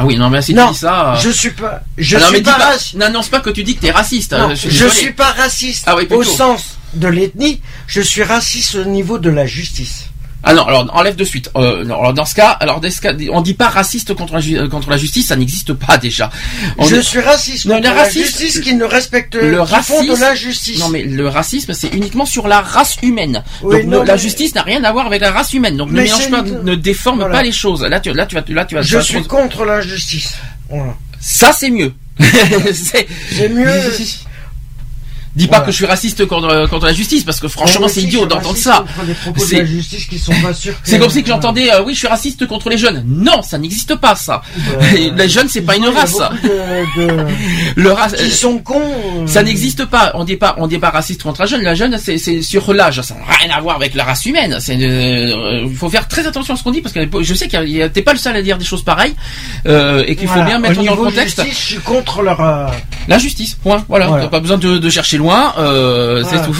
Ah 0.00 0.06
oui, 0.06 0.16
non 0.16 0.30
mais 0.30 0.40
si 0.42 0.54
Non, 0.54 0.68
tu 0.68 0.72
dis 0.74 0.78
ça. 0.78 1.14
euh, 1.14 1.16
je 1.20 1.28
suis 1.30 1.50
pas 1.50 1.82
je 1.98 2.16
ah 2.16 2.20
non, 2.20 2.26
suis 2.28 2.40
pas, 2.42 2.54
pas, 2.54 2.64
raciste. 2.66 2.94
n'annonce 2.94 3.28
pas 3.28 3.40
que 3.40 3.50
tu 3.50 3.64
dis 3.64 3.74
que 3.74 3.80
t'es 3.80 3.90
raciste. 3.90 4.32
Non, 4.32 4.50
euh, 4.50 4.54
je, 4.54 4.68
désolé. 4.68 4.90
suis 4.92 5.12
pas 5.12 5.32
raciste 5.32 5.84
Ah 5.86 5.96
oui, 5.96 6.06
au 6.10 6.22
sens 6.22 6.78
de 6.94 7.08
l'ethnie, 7.08 7.60
je 7.88 8.00
suis 8.00 8.22
raciste 8.22 8.76
au 8.76 8.84
niveau 8.84 9.18
de 9.18 9.28
la 9.28 9.44
justice. 9.46 10.04
Ah 10.44 10.54
non, 10.54 10.64
alors 10.66 10.88
enlève 10.94 11.16
de 11.16 11.24
suite. 11.24 11.50
Euh, 11.56 11.84
non, 11.84 11.98
alors 11.98 12.14
dans 12.14 12.24
ce 12.24 12.34
cas, 12.34 12.50
alors 12.50 12.80
dans 12.80 12.90
ce 12.90 13.00
cas, 13.00 13.12
on 13.32 13.40
dit 13.40 13.54
pas 13.54 13.68
raciste 13.68 14.14
contre 14.14 14.34
la, 14.34 14.40
euh, 14.40 14.68
contre 14.68 14.88
la 14.88 14.96
justice, 14.96 15.26
ça 15.26 15.36
n'existe 15.36 15.72
pas 15.72 15.98
déjà. 15.98 16.30
On 16.78 16.84
je 16.86 16.96
est- 16.96 17.02
suis 17.02 17.18
raciste 17.20 17.66
Non, 17.66 17.74
contre 17.76 17.88
le 17.90 17.94
la 17.96 18.02
racisme- 18.04 18.24
justice 18.24 18.60
qui 18.60 18.74
ne 18.74 18.84
respecte 18.84 19.34
le 19.34 19.40
qui 19.64 19.74
font 19.82 20.02
de 20.04 20.10
racisme- 20.10 20.20
la 20.20 20.34
justice. 20.36 20.78
Non 20.78 20.88
mais 20.90 21.02
le 21.02 21.26
racisme 21.28 21.72
c'est 21.74 21.88
uniquement 21.92 22.24
sur 22.24 22.46
la 22.46 22.60
race 22.60 22.96
humaine. 23.02 23.42
Oui, 23.62 23.76
Donc 23.82 23.84
non, 23.86 24.00
ne- 24.02 24.06
la 24.06 24.16
justice 24.16 24.54
n'a 24.54 24.62
rien 24.62 24.84
à 24.84 24.92
voir 24.92 25.06
avec 25.06 25.20
la 25.22 25.32
race 25.32 25.52
humaine. 25.54 25.76
Donc 25.76 25.90
ne 25.90 26.02
mélange 26.02 26.30
pas, 26.30 26.38
une- 26.38 26.62
ne 26.62 26.74
déforme 26.76 27.18
Voilà. 27.18 27.34
pas 27.38 27.42
les 27.42 27.52
choses. 27.52 27.82
Là 27.82 27.98
tu 27.98 28.12
là 28.12 28.24
tu 28.26 28.36
vas 28.36 28.44
là 28.48 28.64
tu 28.64 28.74
vas. 28.76 28.82
Je 28.82 28.98
suis 29.00 29.22
contre 29.24 29.64
l'injustice. 29.64 30.34
Voilà. 30.70 30.94
Ça 31.20 31.52
c'est 31.52 31.70
mieux. 31.70 31.92
c'est 32.72 33.08
C'est 33.32 33.48
mieux. 33.48 33.66
Dis 35.38 35.46
pas 35.48 35.60
que 35.60 35.70
je 35.70 35.76
suis 35.76 35.86
raciste 35.86 36.26
contre, 36.26 36.66
contre 36.68 36.86
la 36.86 36.92
justice 36.92 37.24
parce 37.24 37.40
que 37.40 37.48
franchement 37.48 37.80
Moi 37.80 37.88
c'est 37.88 38.02
idiot 38.02 38.26
d'entendre 38.26 38.56
ça. 38.56 38.84
C'est- 40.84 40.98
comme 40.98 41.10
si 41.10 41.22
que 41.22 41.28
j'entendais 41.28 41.70
euh, 41.72 41.82
oui 41.84 41.94
je 41.94 41.98
suis 42.00 42.08
raciste 42.08 42.46
contre 42.46 42.68
les 42.70 42.78
jeunes. 42.78 43.04
Non 43.06 43.42
ça 43.42 43.56
n'existe 43.58 43.94
pas 43.96 44.14
ça. 44.14 44.42
les 44.92 45.28
jeunes 45.28 45.48
c'est 45.48 45.62
pas 45.62 45.76
une 45.76 45.86
race. 45.88 46.16
De, 46.42 47.06
de- 47.06 47.26
Le 47.76 47.92
race 47.92 48.14
qui 48.14 48.30
sont 48.30 48.58
cons. 48.58 48.80
euh, 48.82 49.26
Ça 49.26 49.42
n'existe 49.42 49.84
pas. 49.84 50.10
On 50.14 50.24
dit 50.24 50.36
pas, 50.36 50.54
on 50.58 50.66
dit 50.66 50.78
pas 50.78 50.90
raciste 50.90 51.22
contre 51.22 51.40
la 51.42 51.46
jeune. 51.46 51.62
La 51.62 51.74
jeune, 51.74 51.96
c'est, 51.98 52.18
sur 52.42 52.72
l'âge. 52.74 53.00
Ça 53.02 53.14
n'a 53.14 53.36
rien 53.36 53.54
à 53.56 53.60
voir 53.60 53.76
avec 53.76 53.94
la 53.94 54.04
race 54.04 54.26
humaine. 54.26 54.56
C'est, 54.60 54.76
euh, 54.80 55.64
il 55.68 55.76
faut 55.76 55.88
faire 55.90 56.08
très 56.08 56.26
attention 56.26 56.54
à 56.54 56.56
ce 56.56 56.62
qu'on 56.62 56.70
dit 56.72 56.80
parce 56.80 56.94
que 56.94 57.00
je 57.22 57.34
sais 57.34 57.48
a- 57.54 57.88
t'es 57.88 58.02
pas 58.02 58.12
le 58.12 58.18
seul 58.18 58.34
à 58.36 58.42
dire 58.42 58.58
des 58.58 58.64
choses 58.64 58.82
pareilles 58.82 59.14
euh, 59.66 60.02
et 60.06 60.16
qu'il 60.16 60.28
faut 60.28 60.42
bien 60.42 60.58
mettre 60.58 60.74
dans 60.82 60.82
le 60.82 60.96
contexte. 61.10 61.42
Justice, 61.42 61.58
je 61.60 61.66
suis 61.74 61.78
contre 61.82 62.22
leur. 62.22 62.40
euh, 62.40 62.66
La 63.06 63.18
justice. 63.18 63.54
Point. 63.62 63.84
Voilà. 63.88 64.06
Voilà. 64.08 64.24
T'as 64.24 64.30
pas 64.30 64.40
besoin 64.40 64.58
de, 64.58 64.78
de 64.78 64.90
chercher 64.90 65.16
loin. 65.18 65.27
Euh, 65.58 66.22
Voilà. 66.22 66.38
C'est 66.42 66.46
tout. 66.50 66.56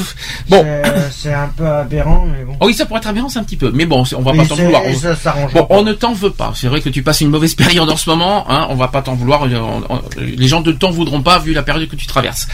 Bon. 0.49 0.63
c'est- 0.65 1.11
C'est 1.29 1.35
un 1.35 1.49
peu 1.57 1.67
aberrant, 1.67 2.27
mais 2.27 2.45
bon. 2.45 2.57
Oh 2.61 2.67
oui, 2.67 2.75
ça 2.75 2.87
pourrait 2.87 2.99
être 3.01 3.09
aberrant, 3.09 3.29
c'est 3.29 3.39
un 3.41 3.45
petit 3.45 3.57
peu. 3.57 3.71
Mais 3.75 3.87
bon, 3.87 4.05
on 4.17 4.23
va 4.23 4.33
pas 4.33 4.47
t'en 4.47 4.55
vouloir. 4.55 4.83
On- 4.87 4.95
ça 4.95 5.35
Bon, 5.53 5.65
pas. 5.65 5.67
on 5.71 5.83
ne 5.83 5.93
t'en 5.93 6.13
veut 6.13 6.31
pas. 6.31 6.53
C'est 6.55 6.69
vrai 6.69 6.81
que 6.81 6.89
tu 6.89 7.03
passes 7.03 7.21
une 7.21 7.31
mauvaise 7.31 7.55
période 7.57 7.89
en 7.91 7.97
ce 7.97 8.09
moment. 8.09 8.45
Hein, 8.51 8.67
on 8.71 8.75
va 8.77 8.89
pas 8.89 9.03
t'en 9.03 9.15
vouloir. 9.15 9.45
euh, 9.45 9.59
on- 9.59 9.95
on- 9.97 10.03
les 10.19 10.47
gens 10.49 10.61
ne 10.63 10.73
t'en 10.73 10.91
voudront 10.91 11.23
pas 11.23 11.39
vu 11.39 11.53
la 11.53 11.63
période 11.63 11.89
que 11.89 11.97
tu 11.97 12.07
traverses. 12.07 12.47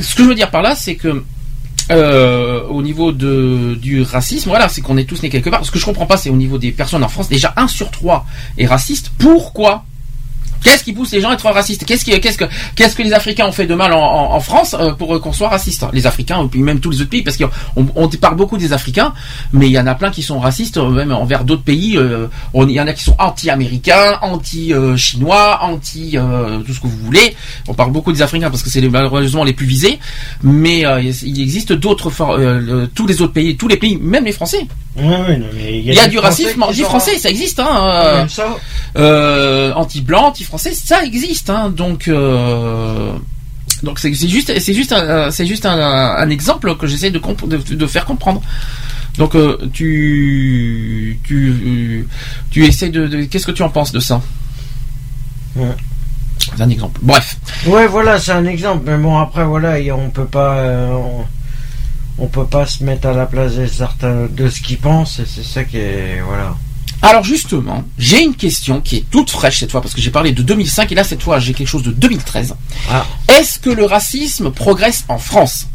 Ce 0.00 0.14
que 0.14 0.22
je 0.24 0.28
veux 0.28 0.34
dire 0.34 0.50
par 0.50 0.62
là, 0.62 0.74
c'est 0.74 0.96
que 0.96 1.22
euh, 1.90 2.62
au 2.68 2.82
niveau 2.82 3.12
de, 3.12 3.76
du 3.80 4.02
racisme, 4.02 4.48
voilà, 4.48 4.68
c'est 4.68 4.80
qu'on 4.80 4.96
est 4.96 5.04
tous 5.04 5.22
nés 5.22 5.28
quelque 5.28 5.50
part. 5.50 5.64
Ce 5.64 5.70
que 5.70 5.78
je 5.78 5.84
comprends 5.84 6.06
pas, 6.06 6.16
c'est 6.16 6.30
au 6.30 6.36
niveau 6.36 6.56
des 6.58 6.72
personnes 6.72 7.04
en 7.04 7.08
France, 7.08 7.28
déjà 7.28 7.52
1 7.56 7.68
sur 7.68 7.90
3 7.90 8.24
est 8.58 8.66
raciste. 8.66 9.10
Pourquoi 9.18 9.84
Qu'est-ce 10.64 10.82
qui 10.82 10.92
pousse 10.92 11.12
les 11.12 11.20
gens 11.20 11.30
à 11.30 11.34
être 11.34 11.48
racistes 11.48 11.84
Qu'est-ce 11.84 12.04
que, 12.04 13.02
les 13.02 13.12
Africains 13.12 13.46
ont 13.46 13.52
fait 13.52 13.66
de 13.66 13.74
mal 13.74 13.92
en, 13.92 14.40
France 14.40 14.74
euh, 14.78 14.92
pour 14.92 15.20
qu'on 15.20 15.32
soit 15.32 15.48
raciste 15.48 15.86
Les 15.92 16.06
Africains, 16.06 16.42
et 16.42 16.48
puis 16.48 16.60
même 16.60 16.80
tous 16.80 16.90
les 16.90 17.00
autres 17.02 17.10
pays, 17.10 17.22
parce 17.22 17.36
qu'on 17.36 17.86
on 17.94 18.08
parle 18.08 18.36
beaucoup 18.36 18.56
des 18.58 18.72
Africains, 18.72 19.12
mais 19.52 19.66
il 19.66 19.72
y 19.72 19.78
en 19.78 19.86
a 19.86 19.94
plein 19.94 20.10
qui 20.10 20.22
sont 20.22 20.40
racistes, 20.40 20.78
euh, 20.78 20.88
même 20.90 21.12
envers 21.12 21.44
d'autres 21.44 21.62
pays. 21.62 21.96
euh, 21.96 22.26
Il 22.54 22.70
y 22.70 22.80
en 22.80 22.86
a 22.86 22.92
qui 22.92 23.04
sont 23.04 23.14
anti-américains, 23.18 24.18
anti-chinois, 24.22 25.60
anti 25.62 26.16
euh, 26.16 26.60
tout 26.60 26.72
ce 26.72 26.80
que 26.80 26.86
vous 26.86 26.96
voulez. 26.98 27.36
On 27.68 27.74
parle 27.74 27.92
beaucoup 27.92 28.12
des 28.12 28.22
Africains 28.22 28.50
parce 28.50 28.62
que 28.62 28.70
c'est 28.70 28.80
malheureusement 28.88 29.44
les 29.44 29.52
plus 29.52 29.66
visés, 29.66 29.98
mais 30.42 30.86
euh, 30.86 31.00
il 31.00 31.40
existe 31.40 31.72
d'autres, 31.72 32.10
euh, 32.20 32.86
tous 32.94 33.06
les 33.06 33.22
autres 33.22 33.32
pays, 33.32 33.56
tous 33.56 33.68
les 33.68 33.76
pays, 33.76 33.96
même 33.96 34.24
les 34.24 34.32
Français. 34.32 34.66
Ouais, 34.96 35.04
ouais, 35.04 35.36
non, 35.38 35.46
mais 35.54 35.78
Il 35.80 35.92
y 35.92 35.98
a 35.98 36.06
du 36.08 36.18
racisme 36.18 36.62
anti-français, 36.62 37.18
ça 37.18 37.28
existe, 37.28 37.58
hein. 37.58 37.66
Ah, 37.68 38.04
euh, 38.04 38.26
euh, 38.96 39.72
anti-blanc, 39.74 40.26
anti-français, 40.28 40.72
ça 40.74 41.02
existe, 41.04 41.50
hein. 41.50 41.70
Donc, 41.70 42.06
euh, 42.08 43.12
donc 43.82 43.98
c'est 43.98 44.14
juste, 44.14 44.56
c'est 44.60 44.72
juste, 44.74 44.92
un, 44.92 45.30
c'est 45.32 45.46
juste 45.46 45.66
un, 45.66 45.76
un 45.76 46.30
exemple 46.30 46.76
que 46.76 46.86
j'essaie 46.86 47.10
de, 47.10 47.18
comp- 47.18 47.48
de, 47.48 47.56
de 47.56 47.86
faire 47.86 48.04
comprendre. 48.04 48.40
Donc, 49.18 49.34
euh, 49.34 49.58
tu, 49.72 51.18
tu, 51.24 52.06
tu 52.50 52.64
essaies 52.64 52.88
de, 52.90 53.06
de- 53.08 53.24
qu'est-ce 53.24 53.46
que 53.46 53.52
tu 53.52 53.62
en 53.62 53.70
penses 53.70 53.92
de 53.92 54.00
ça? 54.00 54.22
Ouais. 55.56 55.66
C'est 56.38 56.60
un 56.62 56.68
exemple. 56.70 57.00
Bref. 57.02 57.36
Ouais, 57.66 57.86
voilà, 57.86 58.18
c'est 58.20 58.32
un 58.32 58.44
exemple. 58.44 58.84
Mais 58.86 58.96
bon, 58.98 59.16
après, 59.18 59.44
voilà, 59.44 59.76
on 59.94 60.10
peut 60.10 60.26
pas, 60.26 60.56
on, 60.92 61.24
on 62.18 62.26
peut 62.28 62.46
pas 62.46 62.66
se 62.66 62.84
mettre 62.84 63.08
à 63.08 63.12
la 63.12 63.26
place 63.26 63.54
de 63.56 63.66
certains 63.66 64.26
de 64.30 64.48
ce 64.48 64.60
qu'ils 64.60 64.78
pensent. 64.78 65.18
Et 65.18 65.24
c'est 65.26 65.44
ça 65.44 65.64
qui 65.64 65.78
est, 65.78 66.20
voilà. 66.26 66.54
Alors 67.02 67.22
justement, 67.24 67.84
j'ai 67.98 68.22
une 68.22 68.34
question 68.34 68.80
qui 68.80 68.96
est 68.96 69.04
toute 69.10 69.30
fraîche 69.30 69.60
cette 69.60 69.70
fois 69.72 69.82
parce 69.82 69.92
que 69.94 70.00
j'ai 70.00 70.10
parlé 70.10 70.32
de 70.32 70.42
2005 70.42 70.90
et 70.90 70.94
là 70.94 71.04
cette 71.04 71.22
fois 71.22 71.38
j'ai 71.38 71.52
quelque 71.52 71.68
chose 71.68 71.82
de 71.82 71.90
2013. 71.90 72.54
Ah. 72.90 73.04
Est-ce 73.28 73.58
que 73.58 73.68
le 73.68 73.84
racisme 73.84 74.50
progresse 74.50 75.04
en 75.08 75.18
France? 75.18 75.66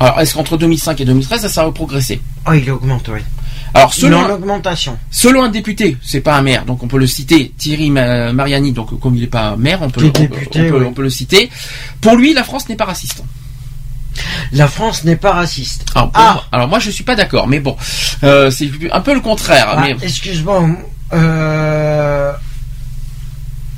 Alors 0.00 0.20
est-ce 0.20 0.32
qu'entre 0.34 0.56
2005 0.56 1.00
et 1.00 1.04
2013 1.04 1.40
ça, 1.42 1.48
ça 1.48 1.64
a 1.64 1.70
progressé 1.72 2.20
Ah, 2.46 2.56
il 2.56 2.70
augmente, 2.70 3.08
oui. 3.12 3.20
Alors 3.74 3.92
selon 3.92 4.20
en 4.24 4.30
augmentation. 4.30 4.96
selon 5.10 5.42
un 5.42 5.50
député, 5.50 5.98
c'est 6.02 6.20
pas 6.22 6.38
un 6.38 6.42
maire, 6.42 6.64
donc 6.64 6.82
on 6.82 6.88
peut 6.88 6.96
le 6.98 7.06
citer, 7.06 7.52
Thierry 7.58 7.90
Ma- 7.90 8.32
Mariani, 8.32 8.72
donc 8.72 8.98
comme 9.00 9.16
il 9.16 9.20
n'est 9.20 9.26
pas 9.26 9.54
maire, 9.56 9.82
on 9.82 9.90
peut, 9.90 10.00
Qui 10.00 10.06
le- 10.06 10.12
est 10.12 10.18
on 10.20 10.28
peut- 10.28 10.34
député, 10.38 10.60
on 10.60 10.70
peut- 10.70 10.78
oui. 10.80 10.86
on 10.88 10.92
peut 10.94 11.02
le 11.02 11.10
citer. 11.10 11.50
Pour 12.00 12.16
lui, 12.16 12.32
la 12.32 12.44
France 12.44 12.68
n'est 12.70 12.76
pas 12.76 12.86
raciste. 12.86 13.22
La 14.52 14.68
France 14.68 15.04
n'est 15.04 15.16
pas 15.16 15.32
raciste. 15.32 15.84
Alors, 15.94 16.10
pour 16.10 16.22
moi- 16.22 16.44
alors 16.52 16.68
moi 16.68 16.78
je 16.78 16.90
suis 16.90 17.04
pas 17.04 17.14
d'accord, 17.16 17.46
mais 17.48 17.60
bon, 17.60 17.76
euh, 18.24 18.50
c'est 18.50 18.70
un 18.92 19.00
peu 19.00 19.14
le 19.14 19.20
contraire. 19.20 19.68
Ah, 19.76 19.80
mais... 19.82 19.96
Excuse-moi. 20.02 20.68
Euh, 21.12 22.32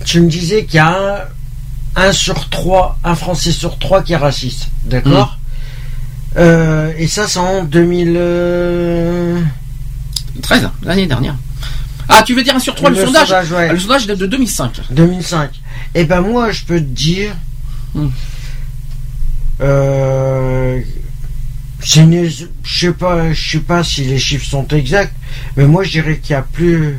tu 0.05 0.21
me 0.21 0.29
disais 0.29 0.65
qu'il 0.65 0.77
y 0.77 0.79
a 0.79 0.89
un, 0.89 2.03
un 2.09 2.13
sur 2.13 2.49
trois, 2.49 2.99
un 3.05 3.15
Français 3.15 3.53
sur 3.53 3.79
trois 3.79 4.03
qui 4.03 4.13
est 4.13 4.17
raciste. 4.17 4.69
D'accord 4.85 5.37
Mm. 5.37 6.39
Euh, 6.39 6.93
Et 6.97 7.09
ça, 7.09 7.27
c'est 7.27 7.41
en 7.41 7.65
2000. 7.65 8.15
euh, 8.17 9.41
13, 10.43 10.71
l'année 10.85 11.07
dernière. 11.09 11.35
Ah, 12.09 12.23
tu 12.25 12.35
veux 12.35 12.43
dire 12.45 12.55
un 12.55 12.61
sur 12.61 12.75
3 12.75 12.91
le, 12.91 12.97
Le 12.97 13.05
sondage, 13.05 13.27
sondage, 13.29 13.51
ouais. 13.53 13.67
Ah, 13.69 13.73
Le 13.73 13.79
sondage 13.81 14.07
date 14.07 14.19
de 14.19 14.27
2005. 14.27 14.81
2005. 14.91 15.51
Eh 15.95 16.05
ben 16.05 16.21
moi, 16.21 16.51
je 16.53 16.63
peux 16.65 16.79
te 16.79 16.85
dire. 16.85 17.33
Hmm. 17.95 18.09
Euh, 19.61 20.81
une- 21.97 22.29
je 22.29 22.47
sais 22.65 22.93
pas, 22.93 23.33
je 23.33 23.51
sais 23.53 23.59
pas 23.61 23.83
si 23.83 24.05
les 24.05 24.19
chiffres 24.19 24.47
sont 24.47 24.67
exacts, 24.69 25.15
mais 25.57 25.67
moi 25.67 25.83
je 25.83 25.91
dirais 25.91 26.19
qu'il 26.19 26.33
y 26.33 26.37
a 26.37 26.43
plus, 26.43 26.97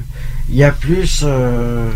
il 0.49 0.55
y 0.55 0.63
a 0.63 0.71
plus. 0.71 1.21
euh, 1.23 1.89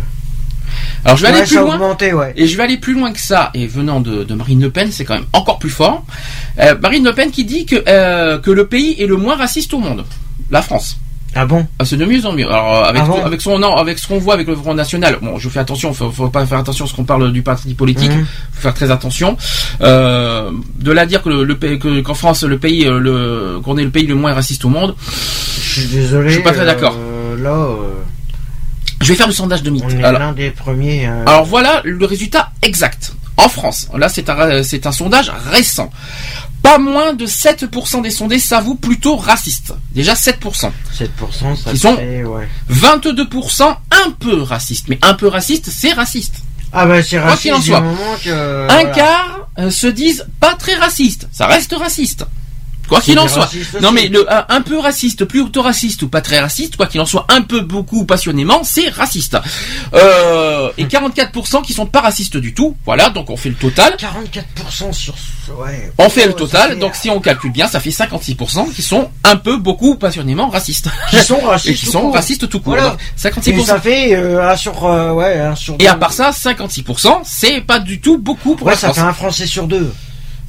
Alors 1.04 1.16
je 1.16 1.22
vais 1.22 1.30
ouais, 1.32 1.38
aller 1.38 1.46
plus 1.46 1.56
loin. 1.58 1.74
augmenté, 1.74 2.12
ouais. 2.12 2.32
Et 2.36 2.46
je 2.46 2.56
vais 2.56 2.62
aller 2.64 2.78
plus 2.78 2.94
loin 2.94 3.12
que 3.12 3.20
ça. 3.20 3.50
Et 3.54 3.66
venant 3.66 4.00
de, 4.00 4.24
de 4.24 4.34
Marine 4.34 4.60
Le 4.60 4.70
Pen, 4.70 4.90
c'est 4.92 5.04
quand 5.04 5.14
même 5.14 5.26
encore 5.32 5.58
plus 5.58 5.70
fort. 5.70 6.04
Euh, 6.58 6.76
Marine 6.80 7.04
Le 7.04 7.12
Pen 7.12 7.30
qui 7.30 7.44
dit 7.44 7.64
que, 7.66 7.82
euh, 7.88 8.38
que 8.38 8.50
le 8.50 8.66
pays 8.66 9.00
est 9.00 9.06
le 9.06 9.16
moins 9.16 9.36
raciste 9.36 9.72
au 9.74 9.78
monde. 9.78 10.04
La 10.50 10.62
France. 10.62 10.98
Ah 11.38 11.44
bon 11.44 11.66
Ah, 11.78 11.84
c'est 11.84 11.96
de 11.98 12.04
mieux 12.06 12.24
en 12.24 12.32
mieux. 12.32 12.46
Alors 12.50 12.76
euh, 12.78 12.88
avec, 12.88 13.02
Ah 13.04 13.08
bon 13.08 13.22
avec 13.24 13.40
son 13.42 13.58
non, 13.58 13.76
avec 13.76 13.98
ce 13.98 14.08
qu'on 14.08 14.18
voit 14.18 14.34
avec 14.34 14.46
le 14.48 14.56
Front 14.56 14.72
National. 14.74 15.18
Bon, 15.20 15.38
je 15.38 15.48
fais 15.50 15.60
attention. 15.60 15.92
Faut, 15.92 16.10
faut 16.10 16.28
pas 16.30 16.46
faire 16.46 16.58
attention 16.58 16.86
à 16.86 16.88
ce 16.88 16.94
qu'on 16.94 17.04
parle 17.04 17.30
du 17.30 17.42
parti 17.42 17.74
politique. 17.74 18.10
Mhm. 18.10 18.26
Faut 18.54 18.62
faire 18.62 18.74
très 18.74 18.90
attention. 18.90 19.36
Euh, 19.82 20.50
de 20.78 20.92
là 20.92 21.02
à 21.02 21.06
dire 21.06 21.22
que 21.22 21.28
le, 21.28 22.02
qu'en 22.02 22.14
France 22.14 22.42
le 22.42 22.58
pays, 22.58 22.86
euh, 22.86 22.98
le 22.98 23.60
qu'on 23.62 23.76
est 23.76 23.84
le 23.84 23.90
pays 23.90 24.06
le 24.06 24.14
moins 24.14 24.32
raciste 24.32 24.64
au 24.64 24.70
monde. 24.70 24.94
Je 24.98 25.80
suis 25.82 25.88
désolé. 25.88 26.28
Je 26.30 26.34
suis 26.34 26.42
pas 26.42 26.52
très 26.52 26.64
d'accord. 26.64 26.96
là, 27.38 27.50
euh, 27.50 27.76
Je 29.02 29.08
vais 29.08 29.14
faire 29.14 29.26
le 29.26 29.32
sondage 29.34 29.62
de 29.62 29.68
mythe. 29.70 29.84
on 29.86 29.90
est 29.90 30.02
Alors, 30.02 30.20
l'un 30.20 30.32
des 30.32 30.50
premiers. 30.50 31.06
Alors 31.26 31.44
voilà 31.44 31.82
le 31.84 32.06
résultat 32.06 32.50
exact. 32.62 33.12
En 33.38 33.50
France, 33.50 33.90
là 33.94 34.08
c'est 34.08 34.30
un, 34.30 34.62
c'est 34.62 34.86
un 34.86 34.92
sondage 34.92 35.30
récent. 35.50 35.90
Pas 36.66 36.78
moins 36.78 37.12
de 37.14 37.26
7% 37.26 38.02
des 38.02 38.10
sondés 38.10 38.40
s'avouent 38.40 38.74
plutôt 38.74 39.14
racistes. 39.16 39.72
Déjà 39.92 40.14
7%. 40.14 40.72
7%, 40.98 41.54
ça 41.56 41.70
Qui 41.70 41.78
sont- 41.78 41.96
fait, 41.96 42.24
ouais. 42.24 42.48
22% 42.68 43.76
un 43.92 44.10
peu 44.10 44.42
racistes. 44.42 44.86
Mais 44.88 44.98
un 45.02 45.14
peu 45.14 45.28
raciste, 45.28 45.70
c'est 45.70 45.92
raciste. 45.92 46.34
Ah 46.72 46.84
bah 46.84 47.00
c'est 47.04 47.18
Quoi 47.18 47.26
raciste 47.26 47.42
qu'il 47.42 47.54
en 47.54 47.62
soit. 47.62 47.82
que. 48.24 48.64
un 48.64 48.66
voilà. 48.66 48.84
quart 48.90 49.48
euh, 49.60 49.70
se 49.70 49.86
disent 49.86 50.26
pas 50.40 50.54
très 50.54 50.74
racistes. 50.74 51.28
Ça 51.32 51.46
reste 51.46 51.72
raciste. 51.78 52.26
Quoi 52.88 53.00
qu'il 53.00 53.18
en 53.18 53.28
soit. 53.28 53.50
Non 53.80 53.92
mais 53.92 54.08
le, 54.08 54.26
un, 54.30 54.60
peu 54.60 54.78
raciste, 54.78 55.24
plutôt 55.24 55.62
raciste 55.62 56.02
ou 56.02 56.08
pas 56.08 56.20
très 56.20 56.40
raciste, 56.40 56.76
quoi 56.76 56.86
qu'il 56.86 57.00
en 57.00 57.06
soit, 57.06 57.26
un 57.28 57.42
peu, 57.42 57.60
beaucoup, 57.60 58.04
passionnément, 58.04 58.62
c'est 58.64 58.88
raciste. 58.88 59.36
Euh, 59.94 60.70
et 60.78 60.84
44% 60.84 61.62
qui 61.62 61.72
sont 61.72 61.86
pas 61.86 62.00
racistes 62.00 62.36
du 62.36 62.54
tout. 62.54 62.76
Voilà, 62.84 63.10
donc 63.10 63.30
on 63.30 63.36
fait 63.36 63.48
le 63.48 63.54
total. 63.54 63.96
44% 63.98 64.92
sur 64.92 65.14
ouais. 65.58 65.92
On 65.98 66.08
fait 66.08 66.26
le 66.26 66.32
total, 66.34 66.78
donc 66.78 66.94
si 66.94 67.10
on 67.10 67.20
calcule 67.20 67.52
bien, 67.52 67.66
ça 67.68 67.80
fait 67.80 67.90
56% 67.90 68.72
qui 68.72 68.82
sont 68.82 69.10
un 69.24 69.36
peu, 69.36 69.56
beaucoup, 69.56 69.96
passionnément 69.96 70.48
racistes. 70.48 70.88
Qui 71.10 71.16
sont 71.18 71.40
racistes 71.40 71.72
Et 71.72 71.74
qui 71.74 71.86
sont 71.86 72.10
racistes 72.10 72.48
tout 72.48 72.60
court. 72.60 72.74
Voilà. 72.74 72.90
Donc, 72.90 73.00
Et 73.46 73.52
56%. 73.52 73.64
ça 73.64 73.80
fait 73.80 74.14
euh, 74.14 74.48
un 74.50 74.56
sur 74.56 74.84
euh, 74.84 75.12
ouais 75.12 75.38
un 75.38 75.54
sur. 75.54 75.76
Et 75.78 75.86
à 75.86 75.94
part 75.94 76.12
ça, 76.12 76.30
56%, 76.30 77.20
c'est 77.24 77.60
pas 77.60 77.78
du 77.78 78.00
tout 78.00 78.18
beaucoup 78.18 78.54
pour 78.56 78.66
ouais, 78.66 78.72
la 78.74 78.78
ça 78.78 78.86
France. 78.88 78.96
fait 78.96 79.02
un 79.02 79.12
Français 79.12 79.46
sur 79.46 79.66
deux. 79.66 79.92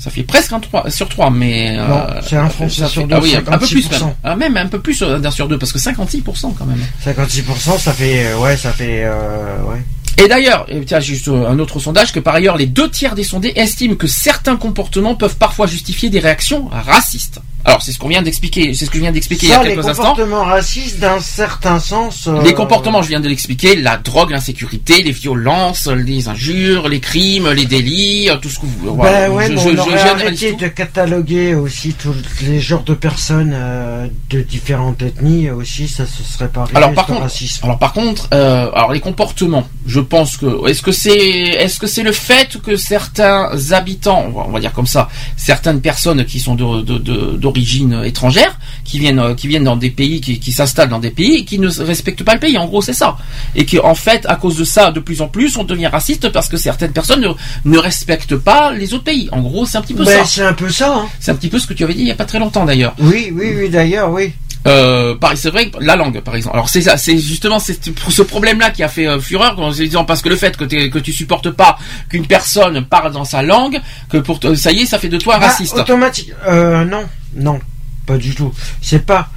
Ça 0.08 0.14
fait 0.14 0.24
presque 0.24 0.53
un 0.53 0.62
3 0.62 0.89
sur 0.89 1.10
3, 1.10 1.30
mais... 1.32 1.76
euh, 1.78 1.86
Non, 1.86 2.05
c'est 2.26 2.38
un 2.38 2.47
Français 2.47 2.80
ça 2.82 2.88
sur 2.88 3.01
fait- 3.01 3.08
deux, 3.10 3.16
Ah 3.16 3.20
oui, 3.22 3.36
un 3.36 3.41
peu 3.58 3.66
plus 3.68 3.86
56%. 3.89 3.91
même. 4.05 4.14
Ah, 4.24 4.36
même 4.38 4.55
un 4.55 4.68
peu 4.68 4.80
plus 4.80 5.01
euh, 5.01 5.20
d'un 5.20 5.32
sur 5.32 5.49
deux, 5.49 5.58
parce 5.58 5.74
que 5.74 5.80
56% 5.80 6.53
quand 6.58 6.66
même. 6.66 6.80
56%, 7.05 7.78
ça 7.78 7.91
fait 7.91 8.28
euh, 8.28 8.38
ouais, 8.38 8.55
ça 8.55 8.72
fait 8.72 9.01
euh, 9.03 9.62
ouais. 9.64 9.82
Et 10.24 10.28
d'ailleurs, 10.30 10.66
tiens, 10.86 11.01
juste 11.01 11.28
euh, 11.28 11.47
un 11.49 11.60
autre 11.60 11.80
sondage, 11.80 12.14
que 12.14 12.20
par 12.22 12.36
ailleurs, 12.36 12.55
les 12.55 12.68
deux 12.68 12.89
tiers 12.89 13.16
des 13.16 13.24
sondés 13.26 13.51
estiment 13.58 13.95
que 13.95 14.08
certains 14.08 14.55
comportements 14.55 15.14
peuvent 15.16 15.36
parfois 15.36 15.68
justifier 15.68 16.10
des 16.10 16.20
réactions 16.20 16.70
racistes. 16.72 17.39
Alors, 17.68 17.82
c'est 17.82 17.91
ce 17.91 17.99
qu'on 17.99 18.07
vient 18.07 18.22
d'expliquer, 18.22 18.74
c'est 18.74 18.86
ce 18.86 18.89
que 18.89 18.95
je 18.95 19.01
viens 19.01 19.11
d'expliquer 19.11 19.47
il 19.47 19.49
y 19.49 19.53
a 19.53 19.61
les 19.61 19.72
quelques 19.76 19.88
instants. 19.89 20.03
comportements 20.11 20.45
racistes, 20.45 20.99
d'un 20.99 21.20
certain 21.20 21.80
sens. 21.82 22.26
euh, 22.28 22.41
Les 22.41 22.53
comportements, 22.53 23.01
je 23.01 23.09
viens 23.09 23.20
de 23.20 23.28
l'expliquer, 23.28 23.76
la 23.76 23.97
drogue, 23.97 24.32
l'insécurité, 24.32 25.03
les 25.03 25.11
violences, 25.11 25.88
les 25.88 26.30
injures, 26.30 26.88
les 26.88 27.01
crimes, 27.01 27.49
les 27.51 27.65
délits, 27.65 28.30
euh, 28.30 28.38
tout 28.38 28.47
ce 28.47 28.59
que 28.59 28.65
vous... 28.68 28.86
Ben 28.86 28.91
voilà, 28.95 29.30
ouais, 29.32 29.47
je- 29.47 29.51
mais 29.53 29.61
je- 29.61 29.68
on 29.70 29.78
aurait 29.80 29.99
arrêté 29.99 30.53
de 30.53 30.68
cataloguer 30.70 31.55
aussi 31.55 31.93
tous 31.93 32.15
les 32.43 32.61
genres 32.61 32.84
de 32.84 32.93
personnes 32.93 33.51
euh, 33.53 34.07
de 34.30 34.39
différentes 34.41 35.01
ethnies 35.01 35.49
aussi, 35.51 35.89
ça 35.89 36.05
se 36.05 36.24
serait 36.24 36.47
pas 36.47 36.63
Alors 36.74 36.93
par 36.93 37.05
contre, 37.05 37.28
alors 37.63 37.78
par 37.80 37.91
contre, 37.91 38.30
euh, 38.34 38.70
alors 38.74 38.93
les 38.93 39.01
comportements, 39.01 39.68
je 39.86 39.99
pense 39.99 40.38
que 40.38 40.70
est-ce 40.70 40.82
que 40.82 40.93
c'est 40.93 41.18
est-ce 41.18 41.80
que 41.82 41.88
c'est 41.88 42.03
le 42.03 42.13
fait 42.13 42.61
que 42.61 42.78
certains 42.78 43.49
habitants, 43.72 44.24
on 44.28 44.32
va, 44.32 44.45
on 44.47 44.51
va 44.51 44.59
dire 44.61 44.72
comme 44.72 44.88
ça, 44.88 45.09
certaines 45.36 45.82
personnes 45.82 46.24
qui 46.24 46.39
sont 46.39 46.55
de- 46.55 46.82
de- 46.82 46.97
de- 46.97 47.38
d'origine 47.62 48.01
étrangère, 48.05 48.58
qui 48.86 48.99
viennent 48.99 49.20
euh, 49.20 49.34
qui 49.34 49.47
viennent 49.47 49.64
dans 49.64 49.76
des 49.78 49.89
pays 49.89 50.22
qui, 50.22 50.39
qui 50.39 50.51
s'installent 50.51 50.89
dans 50.89 50.99
des 50.99 51.10
pays 51.10 51.38
et 51.38 51.45
qui 51.45 51.58
ne 51.60 51.68
respectent 51.84 52.24
pas 52.24 52.34
le 52.36 52.39
pays, 52.39 52.58
en 52.58 52.68
gros 52.68 52.82
c'est 52.82 52.93
ça, 52.93 53.18
et 53.55 53.66
que 53.66 53.78
en 53.84 53.95
fait 53.95 54.26
à 54.28 54.36
cause 54.36 54.58
de 54.58 54.64
ça 54.64 54.91
de 54.91 54.99
plus 54.99 55.22
en 55.22 55.28
plus 55.28 55.58
on 55.58 55.64
devient 55.64 55.88
raciste 55.88 56.30
parce 56.30 56.47
que 56.49 56.58
certaines 56.58 56.91
personnes 56.91 57.22
ne, 57.22 57.30
ne 57.66 57.78
respectent 57.78 58.36
pas 58.36 58.72
les 58.72 58.93
autres 58.93 59.03
pays. 59.05 59.28
En 59.32 59.41
gros 59.41 59.66
c'est 59.66 59.78
un 59.78 59.82
petit 59.82 59.93
peu 59.95 60.05
Ben, 60.05 60.20
ça. 60.20 60.26
c'est 60.26 60.43
un 60.45 60.53
peu 60.53 60.70
ça. 60.70 60.93
Hein. 60.95 61.08
C'est 61.20 61.32
un 61.32 61.36
petit 61.36 61.49
peu 61.49 61.60
ce 61.60 61.68
que 61.68 61.74
tu 61.74 61.84
avais 61.84 61.93
dit 61.93 62.01
il 62.01 62.08
y 62.08 62.12
a 62.12 62.16
pas 62.16 62.26
très 62.26 62.39
longtemps 62.39 62.66
d'ailleurs. 62.66 62.93
Oui, 62.99 63.32
oui, 63.34 63.53
oui, 63.58 63.70
d'ailleurs, 63.70 64.12
oui. 64.12 64.34
Euh, 64.66 65.16
pareil, 65.16 65.38
c'est 65.38 65.49
vrai, 65.49 65.70
que 65.70 65.78
la 65.82 65.95
langue, 65.95 66.20
par 66.22 66.36
exemple. 66.36 66.55
Alors 66.58 66.68
c'est 66.68 66.82
ça, 66.82 66.97
c'est 66.97 67.18
justement 67.18 67.58
c'est 67.58 67.89
pour 67.93 68.12
ce 68.12 68.22
problème-là 68.22 68.72
qui 68.72 68.84
a 68.84 68.89
fait 68.89 69.08
euh, 69.08 69.18
fureur, 69.20 69.58
en 69.60 69.72
disant 69.72 70.03
parce 70.03 70.22
que 70.22 70.28
le 70.28 70.36
fait 70.36 70.58
que, 70.58 70.66
t'es- 70.66 70.89
que 70.89 70.99
tu 70.99 71.14
supportes 71.14 71.49
pas 71.51 71.78
qu'une 72.10 72.28
personne 72.28 72.84
parle 72.86 73.14
dans 73.14 73.24
sa 73.24 73.43
langue, 73.43 73.80
que 74.10 74.18
pour 74.18 74.39
ça 74.55 74.72
y 74.74 74.82
est, 74.82 74.86
ça 74.86 74.99
fait 74.99 75.08
de 75.08 75.18
toi 75.18 75.36
un 75.36 75.39
Bah, 75.39 75.47
raciste. 75.47 75.78
automatique. 75.78 76.32
Euh, 76.47 76.84
non, 76.84 77.03
non, 77.36 77.59
pas 78.05 78.17
du 78.17 78.34
tout. 78.36 78.53
C'est 78.82 79.05
pas. 79.05 79.30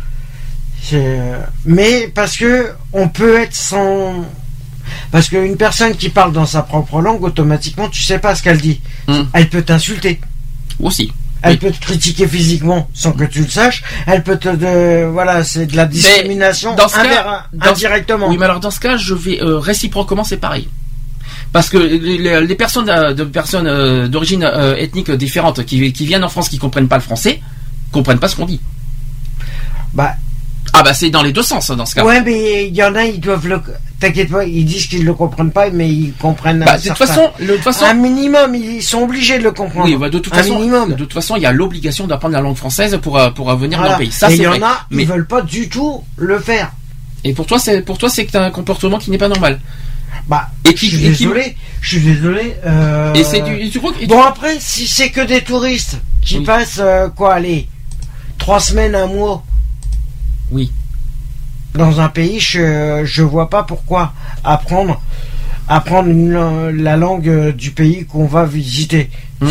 Mais 1.65 2.11
parce 2.15 2.37
que 2.37 2.71
on 2.93 3.09
peut 3.09 3.39
être 3.41 3.55
sans. 3.55 4.25
Parce 5.13 5.29
qu'une 5.29 5.57
personne 5.57 5.95
qui 5.95 6.09
parle 6.09 6.33
dans 6.33 6.47
sa 6.47 6.63
propre 6.63 7.01
langue, 7.01 7.23
automatiquement, 7.23 7.89
tu 7.89 8.03
sais 8.03 8.19
pas 8.19 8.35
ce 8.35 8.43
qu'elle 8.43 8.61
dit. 8.61 8.81
Hmm. 9.07 9.23
Elle 9.33 9.49
peut 9.49 9.63
t'insulter. 9.63 10.21
Aussi. 10.81 11.13
Elle 11.43 11.59
peut 11.59 11.71
te 11.71 11.81
critiquer 11.81 12.27
physiquement 12.29 12.89
sans 12.93 13.13
que 13.13 13.25
tu 13.25 13.41
le 13.43 13.49
saches. 13.49 13.83
Elle 14.07 14.23
peut 14.23 14.37
te. 14.37 14.49
de- 14.49 15.07
Voilà, 15.11 15.43
c'est 15.45 15.67
de 15.67 15.77
la 15.77 15.87
discrimination 15.87 16.75
dans 16.75 16.89
ce 16.89 16.97
cas- 16.97 17.47
dans- 17.53 17.71
indirectement. 17.71 18.29
Oui, 18.29 18.37
mais 18.39 18.45
alors 18.47 18.61
dans 18.61 18.71
ce 18.71 18.81
cas, 18.81 18.97
je 18.97 19.15
vais 19.15 19.41
euh, 19.43 19.59
réciproquement, 19.59 20.25
c'est 20.25 20.37
pareil. 20.39 20.69
Parce 21.53 21.69
que 21.69 21.79
les, 21.79 22.55
personnes 22.55 22.89
euh, 22.91 23.13
de 23.15 23.25
personnes 23.25 23.67
euh, 23.67 24.07
d'origine 24.07 24.45
euh, 24.45 24.77
ethnique 24.77 25.11
différente 25.11 25.65
qui, 25.65 25.93
qui 25.93 26.07
viennent 26.07 26.23
en 26.25 26.29
France 26.29 26.49
qui 26.49 26.59
comprennent 26.59 26.89
pas 26.89 26.97
le 26.97 27.03
français, 27.03 27.41
comprennent 27.93 28.19
pas 28.19 28.29
ce 28.29 28.37
qu'on 28.37 28.47
dit. 28.47 28.61
Bah. 29.95 30.15
Ah 30.73 30.83
bah 30.85 30.95
c'est 30.95 31.11
dans 31.11 31.23
les 31.23 31.33
deux 31.33 31.43
sens 31.43 31.69
hein, 31.71 31.77
dans 31.77 31.87
ce 31.87 31.95
cas. 31.97 32.05
Ouais, 32.05 32.23
mais 32.23 32.69
il 32.69 32.75
y 32.77 32.83
en 32.85 32.95
a, 32.95 33.05
ils 33.05 33.19
doivent 33.21 33.47
le. 33.49 33.61
T'inquiète 33.99 34.31
pas, 34.31 34.45
ils 34.45 34.65
disent 34.65 34.87
qu'ils 34.87 35.05
le 35.05 35.13
comprennent 35.15 35.51
pas, 35.51 35.69
mais 35.71 35.89
ils 35.91 36.13
comprennent. 36.15 36.63
Bah, 36.65 36.79
de 36.79 36.89
toute 36.89 36.97
façon, 36.97 37.31
le- 37.41 37.47
de 37.49 37.53
toute 37.55 37.65
façon- 37.65 37.85
un 37.87 37.95
minimum, 37.95 38.55
ils 38.55 38.83
sont 38.83 39.01
obligés 39.03 39.39
de 39.39 39.43
le 39.45 39.51
comprendre. 39.53 39.87
Oui, 39.87 39.97
bah, 39.97 40.09
de 40.09 40.19
toute 40.21 40.33
un 40.33 40.37
façon, 40.37 40.55
minimum. 40.59 40.91
de 40.91 40.95
toute 40.95 41.13
façon, 41.13 41.37
il 41.37 41.43
y 41.43 41.47
a 41.47 41.53
l'obligation 41.53 42.07
d'apprendre 42.07 42.35
la 42.35 42.41
langue 42.41 42.57
française 42.57 42.99
pour 43.03 43.19
euh, 43.19 43.31
pour 43.31 43.55
venir 43.57 43.79
Voilà. 43.79 43.95
dans 43.95 43.99
le 43.99 44.05
pays. 44.05 44.13
Ça 44.13 44.29
Et 44.29 44.31
c'est 44.31 44.37
il 44.37 44.43
y 44.43 44.47
vrai. 44.47 44.59
en 44.63 44.67
a, 44.67 44.87
Mais 44.91 45.03
ils 45.03 45.09
veulent 45.09 45.27
pas 45.27 45.43
du 45.43 45.69
tout 45.69 46.05
le 46.17 46.39
faire. 46.39 46.71
et 47.25 47.33
pour 47.35 47.47
toi, 47.47 47.59
c'est 47.59 47.83
pour 47.83 47.99
toi, 47.99 48.09
c'est 48.09 48.25
que 48.25 48.31
t'as 48.33 48.45
un 48.45 48.51
comportement 48.51 48.99
qui 48.99 49.11
n'est 49.11 49.19
pas 49.19 49.29
normal. 49.29 49.59
Bah, 50.29 50.51
Et 50.65 50.71
je 50.71 50.75
qui- 50.75 50.87
suis 50.89 50.97
et 51.07 51.13
qui- 51.13 51.25
désolé, 51.25 51.57
je 51.81 51.89
suis 51.99 52.01
désolé. 52.01 52.55
euh, 52.65 53.13
Et 53.15 53.25
c'est 53.25 53.41
du, 53.41 53.55
et 53.57 53.69
tu 53.71 53.81
crois 53.81 53.93
que- 53.93 53.99
et 53.99 54.03
tu- 54.03 54.07
Bon 54.07 54.23
après, 54.23 54.57
si 54.61 54.87
c'est 54.87 55.11
que 55.11 55.21
des 55.21 55.41
touristes 55.43 55.97
qui 56.23 56.39
Oui. 56.39 56.45
passent 56.45 56.79
euh, 56.81 57.09
quoi, 57.09 57.35
allez, 57.35 57.69
trois 58.41 58.59
semaines, 58.59 58.97
un 58.97 59.07
mois. 59.07 59.45
Oui. 60.51 60.73
Dans 61.75 62.01
un 62.01 62.09
pays, 62.09 62.41
je 62.41 63.03
je 63.05 63.23
vois 63.23 63.49
pas 63.49 63.63
pourquoi 63.63 64.13
apprendre 64.43 65.01
apprendre 65.69 66.09
une 66.09 66.71
la 66.83 66.97
langue 66.97 67.29
euh, 67.29 67.53
du 67.53 67.71
pays 67.71 68.05
qu'on 68.05 68.27
va 68.27 68.45
visiter. 68.45 69.09
Hmm. 69.41 69.49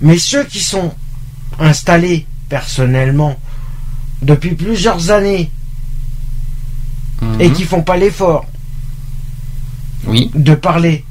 Mais 0.00 0.18
ceux 0.18 0.42
qui 0.44 0.58
sont 0.58 0.92
installés 1.60 2.26
personnellement 2.48 3.36
depuis 4.22 4.54
plusieurs 4.56 5.10
années 5.10 5.50
et 7.40 7.48
Mhm. 7.48 7.52
qui 7.54 7.64
font 7.64 7.82
pas 7.82 7.96
l'effort 7.96 8.46
Oui. 10.06 10.30
de 10.34 10.54
parler 10.54 11.04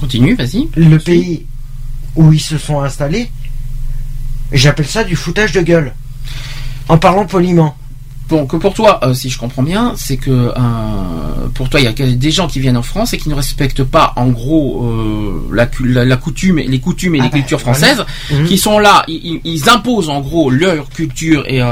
Continue, 0.00 0.34
vas-y. 0.34 0.68
le 0.76 0.98
pays 0.98 1.46
où 2.16 2.32
ils 2.32 2.40
se 2.40 2.58
sont 2.58 2.80
installés, 2.80 3.30
j'appelle 4.52 4.86
ça 4.86 5.04
du 5.04 5.16
foutage 5.16 5.52
de 5.52 5.60
gueule. 5.60 5.92
En 6.88 6.98
parlant 6.98 7.26
poliment. 7.26 7.76
Bon, 8.28 8.44
que 8.46 8.56
pour 8.56 8.74
toi, 8.74 9.00
euh, 9.04 9.14
si 9.14 9.30
je 9.30 9.38
comprends 9.38 9.62
bien, 9.62 9.94
c'est 9.96 10.18
que 10.18 10.30
euh, 10.30 10.52
pour 11.54 11.70
toi, 11.70 11.80
il 11.80 11.84
y 11.84 11.86
a 11.86 11.92
des 11.92 12.30
gens 12.30 12.46
qui 12.46 12.60
viennent 12.60 12.76
en 12.76 12.82
France 12.82 13.14
et 13.14 13.18
qui 13.18 13.30
ne 13.30 13.34
respectent 13.34 13.84
pas, 13.84 14.12
en 14.16 14.26
gros, 14.28 14.84
euh, 14.84 15.48
la, 15.54 15.64
cu- 15.64 15.88
la, 15.90 16.04
la 16.04 16.16
coutume, 16.18 16.58
les 16.58 16.78
coutumes 16.78 17.14
et 17.14 17.20
Ah 17.20 17.24
les 17.24 17.28
bah, 17.30 17.38
cultures 17.38 17.58
voilà. 17.58 17.78
françaises, 17.78 18.04
Mhm. 18.30 18.44
qui 18.46 18.58
sont 18.58 18.78
là, 18.78 19.04
ils, 19.08 19.68
imposent 19.70 20.10
en 20.10 20.20
gros 20.20 20.50
leur 20.50 20.90
culture 20.90 21.44
et 21.46 21.62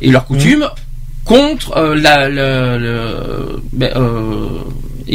et 0.00 0.10
leurs 0.10 0.24
coutumes 0.24 0.66
contre 1.26 1.78
la, 1.94 2.30
ben, 3.72 3.90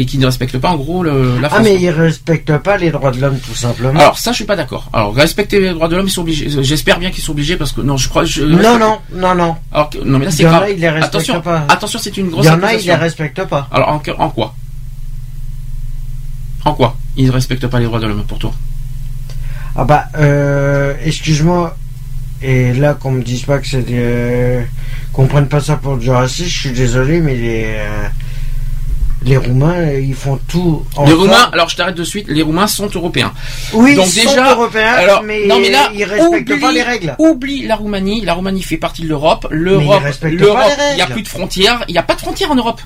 et 0.00 0.06
qui 0.06 0.16
ne 0.18 0.26
respectent 0.26 0.58
pas 0.58 0.68
en 0.70 0.76
gros 0.76 1.02
le, 1.02 1.38
la 1.40 1.48
Ah 1.48 1.50
France. 1.50 1.62
mais 1.64 1.74
ils 1.74 1.90
respectent 1.90 2.56
pas 2.58 2.76
les 2.76 2.90
droits 2.92 3.10
de 3.10 3.20
l'homme 3.20 3.38
tout 3.40 3.54
simplement. 3.54 3.98
Alors 3.98 4.16
ça, 4.16 4.30
je 4.30 4.36
suis 4.36 4.44
pas 4.44 4.54
d'accord. 4.54 4.88
Alors 4.92 5.12
respecter 5.12 5.58
les 5.60 5.70
droits 5.70 5.88
de 5.88 5.96
l'homme, 5.96 6.06
ils 6.06 6.10
sont 6.10 6.20
obligés. 6.22 6.48
J'espère 6.62 7.00
bien 7.00 7.10
qu'ils 7.10 7.24
sont 7.24 7.32
obligés 7.32 7.56
parce 7.56 7.72
que 7.72 7.80
non, 7.80 7.96
je 7.96 8.08
crois. 8.08 8.24
Je, 8.24 8.44
non 8.44 8.78
non 8.78 8.98
non 9.12 9.34
non. 9.34 9.56
Alors 9.72 9.90
non 10.04 10.18
mais 10.20 10.26
là 10.26 10.30
Il 10.30 10.36
c'est 10.36 10.44
grave. 10.44 10.62
a, 10.62 10.70
ils 10.70 10.78
les 10.78 10.88
respectent 10.88 11.14
attention, 11.16 11.40
pas. 11.40 11.66
attention, 11.68 11.98
c'est 12.00 12.16
une 12.16 12.26
Il 12.26 12.30
grosse 12.30 12.46
y 12.46 12.50
en 12.50 12.62
a 12.62 12.74
ils 12.74 12.86
les 12.86 12.94
respectent 12.94 13.44
pas. 13.44 13.68
Alors 13.72 13.88
en, 13.88 14.00
en 14.18 14.30
quoi? 14.30 14.54
En 16.64 16.74
quoi 16.74 16.96
ils 17.16 17.26
ne 17.26 17.32
respectent 17.32 17.66
pas 17.66 17.80
les 17.80 17.86
droits 17.86 17.98
de 17.98 18.06
l'homme 18.06 18.24
pour 18.24 18.38
toi? 18.38 18.52
Ah 19.74 19.84
bah 19.84 20.04
euh, 20.16 20.94
excuse-moi 21.04 21.76
et 22.40 22.72
là 22.72 22.94
qu'on 22.94 23.10
me 23.10 23.22
dise 23.24 23.42
pas 23.42 23.58
que 23.58 23.66
c'est 23.66 23.82
des 23.82 23.98
euh, 23.98 24.62
qu'on 25.12 25.26
prenne 25.26 25.48
pas 25.48 25.60
ça 25.60 25.76
pour 25.76 25.96
du 25.96 26.08
racisme, 26.10 26.48
je 26.48 26.58
suis 26.58 26.70
désolé 26.72 27.20
mais 27.20 27.34
les 27.34 27.64
euh, 27.66 28.08
les 29.22 29.36
Roumains 29.36 29.74
euh, 29.74 30.00
ils 30.00 30.14
font 30.14 30.38
tout. 30.48 30.84
en 30.96 31.04
Les 31.04 31.12
Roumains, 31.12 31.50
alors 31.52 31.68
je 31.68 31.76
t'arrête 31.76 31.96
de 31.96 32.04
suite. 32.04 32.26
Les 32.28 32.42
Roumains 32.42 32.66
sont 32.68 32.88
européens. 32.94 33.32
Oui, 33.72 33.96
Donc 33.96 34.06
ils 34.14 34.22
sont 34.22 34.30
déjà, 34.30 34.52
européens, 34.52 34.92
alors, 34.92 35.22
mais, 35.22 35.46
non 35.46 35.58
mais 35.58 35.70
là, 35.70 35.90
ils 35.94 36.04
respectent 36.04 36.50
oublie, 36.50 36.60
pas 36.60 36.72
les 36.72 36.82
règles. 36.82 37.16
Oublie 37.18 37.66
la 37.66 37.76
Roumanie. 37.76 38.20
La 38.22 38.34
Roumanie 38.34 38.62
fait 38.62 38.76
partie 38.76 39.02
de 39.02 39.08
l'Europe. 39.08 39.46
L'Europe, 39.50 40.02
l'Europe, 40.22 40.62
il 40.92 40.96
n'y 40.96 41.02
a 41.02 41.06
plus 41.06 41.22
de 41.22 41.28
frontières. 41.28 41.84
Il 41.88 41.92
n'y 41.92 41.98
a 41.98 42.02
pas 42.02 42.14
de 42.14 42.20
frontières 42.20 42.50
en 42.52 42.54
Europe. 42.54 42.80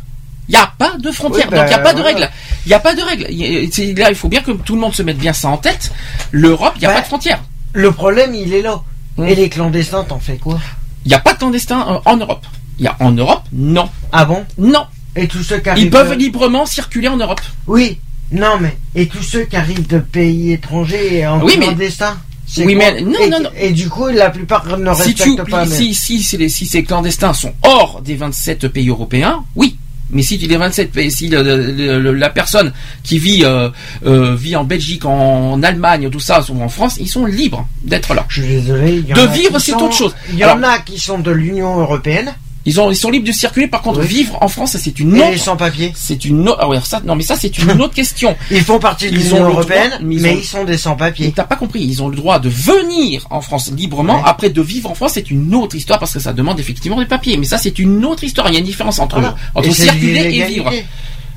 Il 0.49 0.53
n'y 0.53 0.61
a 0.61 0.73
pas 0.77 0.93
de 0.99 1.11
frontières. 1.13 1.49
Oui, 1.51 1.57
donc 1.59 1.67
il 1.67 1.69
n'y 1.69 1.75
a 1.75 1.79
bah, 1.79 1.85
pas 1.85 1.93
de 1.95 2.01
voilà. 2.03 2.17
règles. 2.19 2.31
Il 2.67 2.69
n'y 2.69 2.75
a 2.75 2.81
pas 2.81 2.95
de 2.95 3.03
règles. 3.03 3.25
A- 3.27 4.01
Là, 4.03 4.11
il 4.11 4.17
faut 4.17 4.29
bien 4.29 4.41
que 4.41 4.51
tout 4.53 4.75
le 4.75 4.81
monde 4.81 4.95
se 4.95 5.03
mette 5.03 5.19
bien 5.19 5.33
ça 5.33 5.49
en 5.49 5.57
tête. 5.59 5.93
L'Europe, 6.33 6.73
il 6.77 6.81
n'y 6.81 6.87
a 6.87 6.89
Bah, 6.89 6.95
pas 6.97 7.01
de 7.03 7.07
frontières. 7.07 7.41
Le 7.75 7.93
problème 7.93 8.35
il 8.35 8.53
est 8.53 8.63
là. 8.63 8.81
Hmm. 9.17 9.27
Et 9.27 9.35
les 9.35 9.49
clandestins 9.49 10.05
t'en 10.05 10.19
fais 10.19 10.37
quoi? 10.39 10.59
Il 11.05 11.09
n'y 11.09 11.15
a 11.15 11.21
pas 11.21 11.35
de 11.35 11.39
clandestins 11.39 11.87
euh, 11.89 11.99
en 12.11 12.17
Europe. 12.17 12.45
Il 12.79 12.85
y 12.85 12.89
a 12.89 12.97
en 13.01 13.13
Europe, 13.13 13.43
non. 13.53 13.89
Ah 14.13 14.25
bon? 14.25 14.45
Non. 14.59 14.87
Et 15.17 15.29
tous 15.29 15.43
ceux 15.43 15.59
qui 15.59 15.69
arrivent 15.69 15.85
Ils 15.85 15.91
peuvent 15.91 16.11
de- 16.11 16.15
librement 16.15 16.65
circuler 16.67 17.09
en 17.09 17.17
Europe. 17.17 17.41
Oui, 17.67 17.99
non 18.31 18.59
mais 18.61 18.77
et 18.95 19.07
tous 19.09 19.23
ceux 19.23 19.43
qui 19.45 19.57
arrivent 19.57 19.87
de 19.87 19.99
pays 19.99 20.53
étrangers 20.53 21.27
en 21.27 21.43
Oui, 21.43 21.57
mais- 21.59 21.67
clandestin. 21.67 22.17
c'est 22.47 22.65
Oui, 22.65 22.75
mais- 22.75 23.01
non, 23.03 23.19
et, 23.21 23.29
non, 23.29 23.41
non. 23.41 23.51
Et 23.59 23.73
du 23.73 23.89
coup, 23.91 24.09
la 24.09 24.31
plupart 24.31 24.65
ne 24.79 24.95
si 24.95 25.03
respectent 25.03 25.51
pas. 25.51 25.65
mais- 25.67 25.75
si, 25.77 25.95
si, 25.95 26.23
si 26.23 26.37
les, 26.39 26.49
si 26.49 26.65
ces 26.67 26.83
clandestins 26.83 27.35
sont 27.35 27.53
hors 27.63 28.01
des 28.03 28.15
27 28.15 28.69
pays 28.69 28.89
européens, 28.89 29.45
oui. 29.55 29.77
Mais 30.15 30.23
si 30.23 30.39
tu 30.39 30.47
les 30.47 30.59
27, 30.59 30.95
et 30.99 31.09
si 31.09 31.29
le- 31.29 31.43
le- 31.43 31.99
le- 31.99 32.13
la 32.13 32.29
personne 32.29 32.71
qui 33.03 33.19
vit 33.19 33.45
euh, 33.45 33.71
euh, 34.05 34.35
vit 34.37 34.57
en 34.57 34.65
Belgique, 34.65 35.07
en, 35.07 35.63
Allemagne, 35.63 36.11
tout 36.11 36.21
ça, 36.21 36.45
ou 36.51 36.61
en 36.63 36.69
France, 36.69 36.97
ils 37.01 37.09
sont 37.09 37.25
libres 37.25 37.67
d'être 37.83 38.13
là. 38.13 38.27
Je 38.29 38.43
suis 38.43 38.51
désolé. 38.51 38.99
y 38.99 39.13
De 39.13 39.27
vivre, 39.33 39.59
c'est 39.59 39.73
autre 39.75 39.95
chose. 39.95 40.15
Il 40.31 40.39
y 40.39 40.43
Alors- 40.43 40.57
en 40.57 40.63
a 40.65 40.79
qui 40.81 40.99
sont 40.99 41.19
de 41.19 41.31
l'Union 41.31 41.81
européenne. 41.81 42.35
Ils, 42.65 42.81
ont, 42.81 42.91
ils 42.91 42.97
sont 42.97 43.11
libres 43.11 43.27
de 43.27 43.33
circuler. 43.33 43.67
Par 43.67 43.83
contre, 43.83 44.01
Oui. 44.01 44.07
vivre 44.07 44.39
en 44.41 44.49
France, 44.49 44.77
c'est 44.79 44.99
une 45.01 45.17
Et 45.17 45.21
autre. 45.21 45.31
les 45.33 45.39
sans-papiers. 45.39 45.93
C'est 45.97 46.25
une 46.25 46.49
autre. 46.49 46.59
Ah 46.61 46.69
ouais, 46.69 46.79
ça, 46.85 47.01
non, 47.05 47.17
mais 47.17 47.23
ça, 47.25 47.35
c'est 47.37 47.59
une 47.59 47.71
autre 47.83 47.95
question. 47.95 48.37
Ils 48.51 48.61
font 48.63 48.79
partie 48.79 49.11
de 49.11 49.17
l'Union 49.17 49.43
européenne, 49.49 49.89
droit, 49.91 49.99
mais, 50.03 50.17
mais 50.21 50.31
ils 50.33 50.37
ont- 50.37 50.39
ils 50.41 50.45
sont 50.45 50.65
des 50.65 50.73
Mais 50.73 50.79
sans-papiers. 50.79 51.33
t'as 51.35 51.45
pas 51.45 51.57
compris, 51.57 51.83
ils 51.83 52.03
ont 52.03 52.09
le 52.09 52.17
droit 52.17 52.39
de 52.39 52.49
venir 52.49 53.27
en 53.31 53.41
France 53.41 53.73
librement. 53.77 54.17
Ouais. 54.17 54.23
Après, 54.25 54.51
de 54.51 54.63
vivre 54.63 54.91
en 54.91 54.95
France, 54.95 55.13
c'est 55.15 55.31
une 55.31 55.55
autre 55.55 55.75
histoire 55.77 55.99
parce 55.99 56.13
que 56.13 56.21
ça 56.21 56.33
demande 56.33 56.61
effectivement 56.61 56.99
des 57.01 57.07
papiers. 57.07 57.37
Mais 57.37 57.47
ça, 57.47 57.59
c'est 57.59 57.79
une 57.79 58.05
autre 58.05 58.23
histoire. 58.25 58.49
Il 58.49 58.53
y 58.55 58.57
a 58.57 58.61
une 58.61 58.65
différence 58.67 58.99
entre, 59.01 59.17
Voilà. 59.19 59.35
entre 59.55 59.69
Et 59.69 59.73
circuler 59.73 60.37
et 60.39 60.45
vivre. 60.45 60.71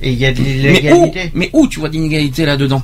Et 0.02 0.12
il 0.12 0.20
y 0.20 0.26
a 0.26 0.34
de 0.34 0.42
Mais 0.42 0.92
où, 0.94 1.12
mais 1.34 1.50
où 1.54 1.68
tu 1.68 1.80
vois 1.80 1.90
d'inégalité 1.90 2.46
là-dedans? 2.46 2.84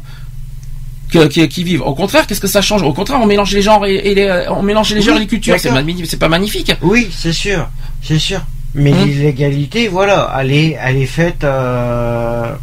Que, 1.11 1.27
qui, 1.27 1.47
qui 1.49 1.63
vivent. 1.63 1.81
Au 1.81 1.93
contraire, 1.93 2.25
qu'est-ce 2.25 2.41
que 2.41 2.47
ça 2.47 2.61
change? 2.61 2.81
Au 2.83 2.93
contraire, 2.93 3.19
on 3.21 3.25
mélange 3.27 3.53
les 3.53 3.61
genres 3.61 3.85
et, 3.85 3.95
et 3.95 4.15
les, 4.15 4.45
on 4.49 4.63
mélange 4.63 4.93
les 4.93 5.01
genres 5.01 5.17
et 5.17 5.19
les 5.21 5.27
cultures. 5.27 5.55
C'est 5.59 6.17
pas 6.17 6.29
magnifique. 6.29 6.71
Oui, 6.81 7.09
c'est 7.15 7.33
sûr, 7.33 7.69
c'est 8.01 8.19
sûr. 8.19 8.41
Mais 8.73 8.93
Hum. 8.93 9.05
l'illégalité, 9.05 9.89
voilà, 9.89 10.33
elle 10.39 10.51
est, 10.53 10.77
elle 10.81 10.95
est 10.95 11.05
faite, 11.05 11.43
euh, 11.43 12.53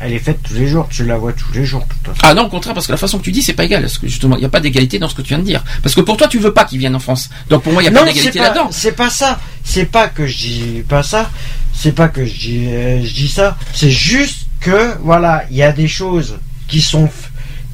elle 0.00 0.14
est 0.14 0.18
faite 0.18 0.38
tous 0.42 0.54
les 0.54 0.66
jours. 0.66 0.88
Tu 0.90 1.04
la 1.04 1.18
vois 1.18 1.34
tous 1.34 1.52
les 1.52 1.66
jours, 1.66 1.86
façon. 2.04 2.18
Ah 2.22 2.32
non, 2.32 2.44
au 2.44 2.48
contraire, 2.48 2.72
parce 2.74 2.86
que 2.86 2.92
la 2.92 2.96
façon 2.98 3.18
que 3.18 3.24
tu 3.24 3.32
dis, 3.32 3.42
c'est 3.42 3.52
pas 3.52 3.64
égal. 3.64 3.82
Parce 3.82 3.98
que 3.98 4.08
justement, 4.08 4.36
il 4.36 4.40
n'y 4.40 4.46
a 4.46 4.48
pas 4.48 4.60
d'égalité 4.60 4.98
dans 4.98 5.10
ce 5.10 5.14
que 5.14 5.20
tu 5.20 5.28
viens 5.28 5.38
de 5.38 5.44
dire. 5.44 5.62
Parce 5.82 5.94
que 5.94 6.00
pour 6.00 6.16
toi, 6.16 6.26
tu 6.26 6.38
veux 6.38 6.54
pas 6.54 6.64
qu'ils 6.64 6.78
viennent 6.78 6.96
en 6.96 7.00
France. 7.00 7.28
Donc 7.50 7.62
pour 7.64 7.72
moi, 7.74 7.82
il 7.82 7.84
n'y 7.84 7.88
a 7.90 7.92
pas 7.92 8.00
Non, 8.06 8.06
d'égalité 8.10 8.32
c'est 8.32 8.38
pas- 8.38 8.44
là-dedans. 8.54 8.68
C'est 8.72 8.92
pas 8.96 9.10
ça. 9.10 9.38
C'est 9.62 9.84
pas 9.84 10.08
que 10.08 10.26
je 10.26 10.36
dis 10.38 10.84
pas 10.88 11.02
ça. 11.02 11.30
C'est 11.74 11.92
pas 11.92 12.08
que 12.08 12.24
je 12.24 12.32
dis, 12.32 12.66
euh, 12.68 13.04
je 13.04 13.12
dis 13.12 13.28
ça. 13.28 13.56
C'est 13.74 13.90
juste 13.90 14.46
que 14.60 14.94
voilà, 15.02 15.44
il 15.50 15.56
y 15.58 15.62
a 15.62 15.72
des 15.72 15.88
choses 15.88 16.38
qui 16.68 16.80
sont 16.80 17.10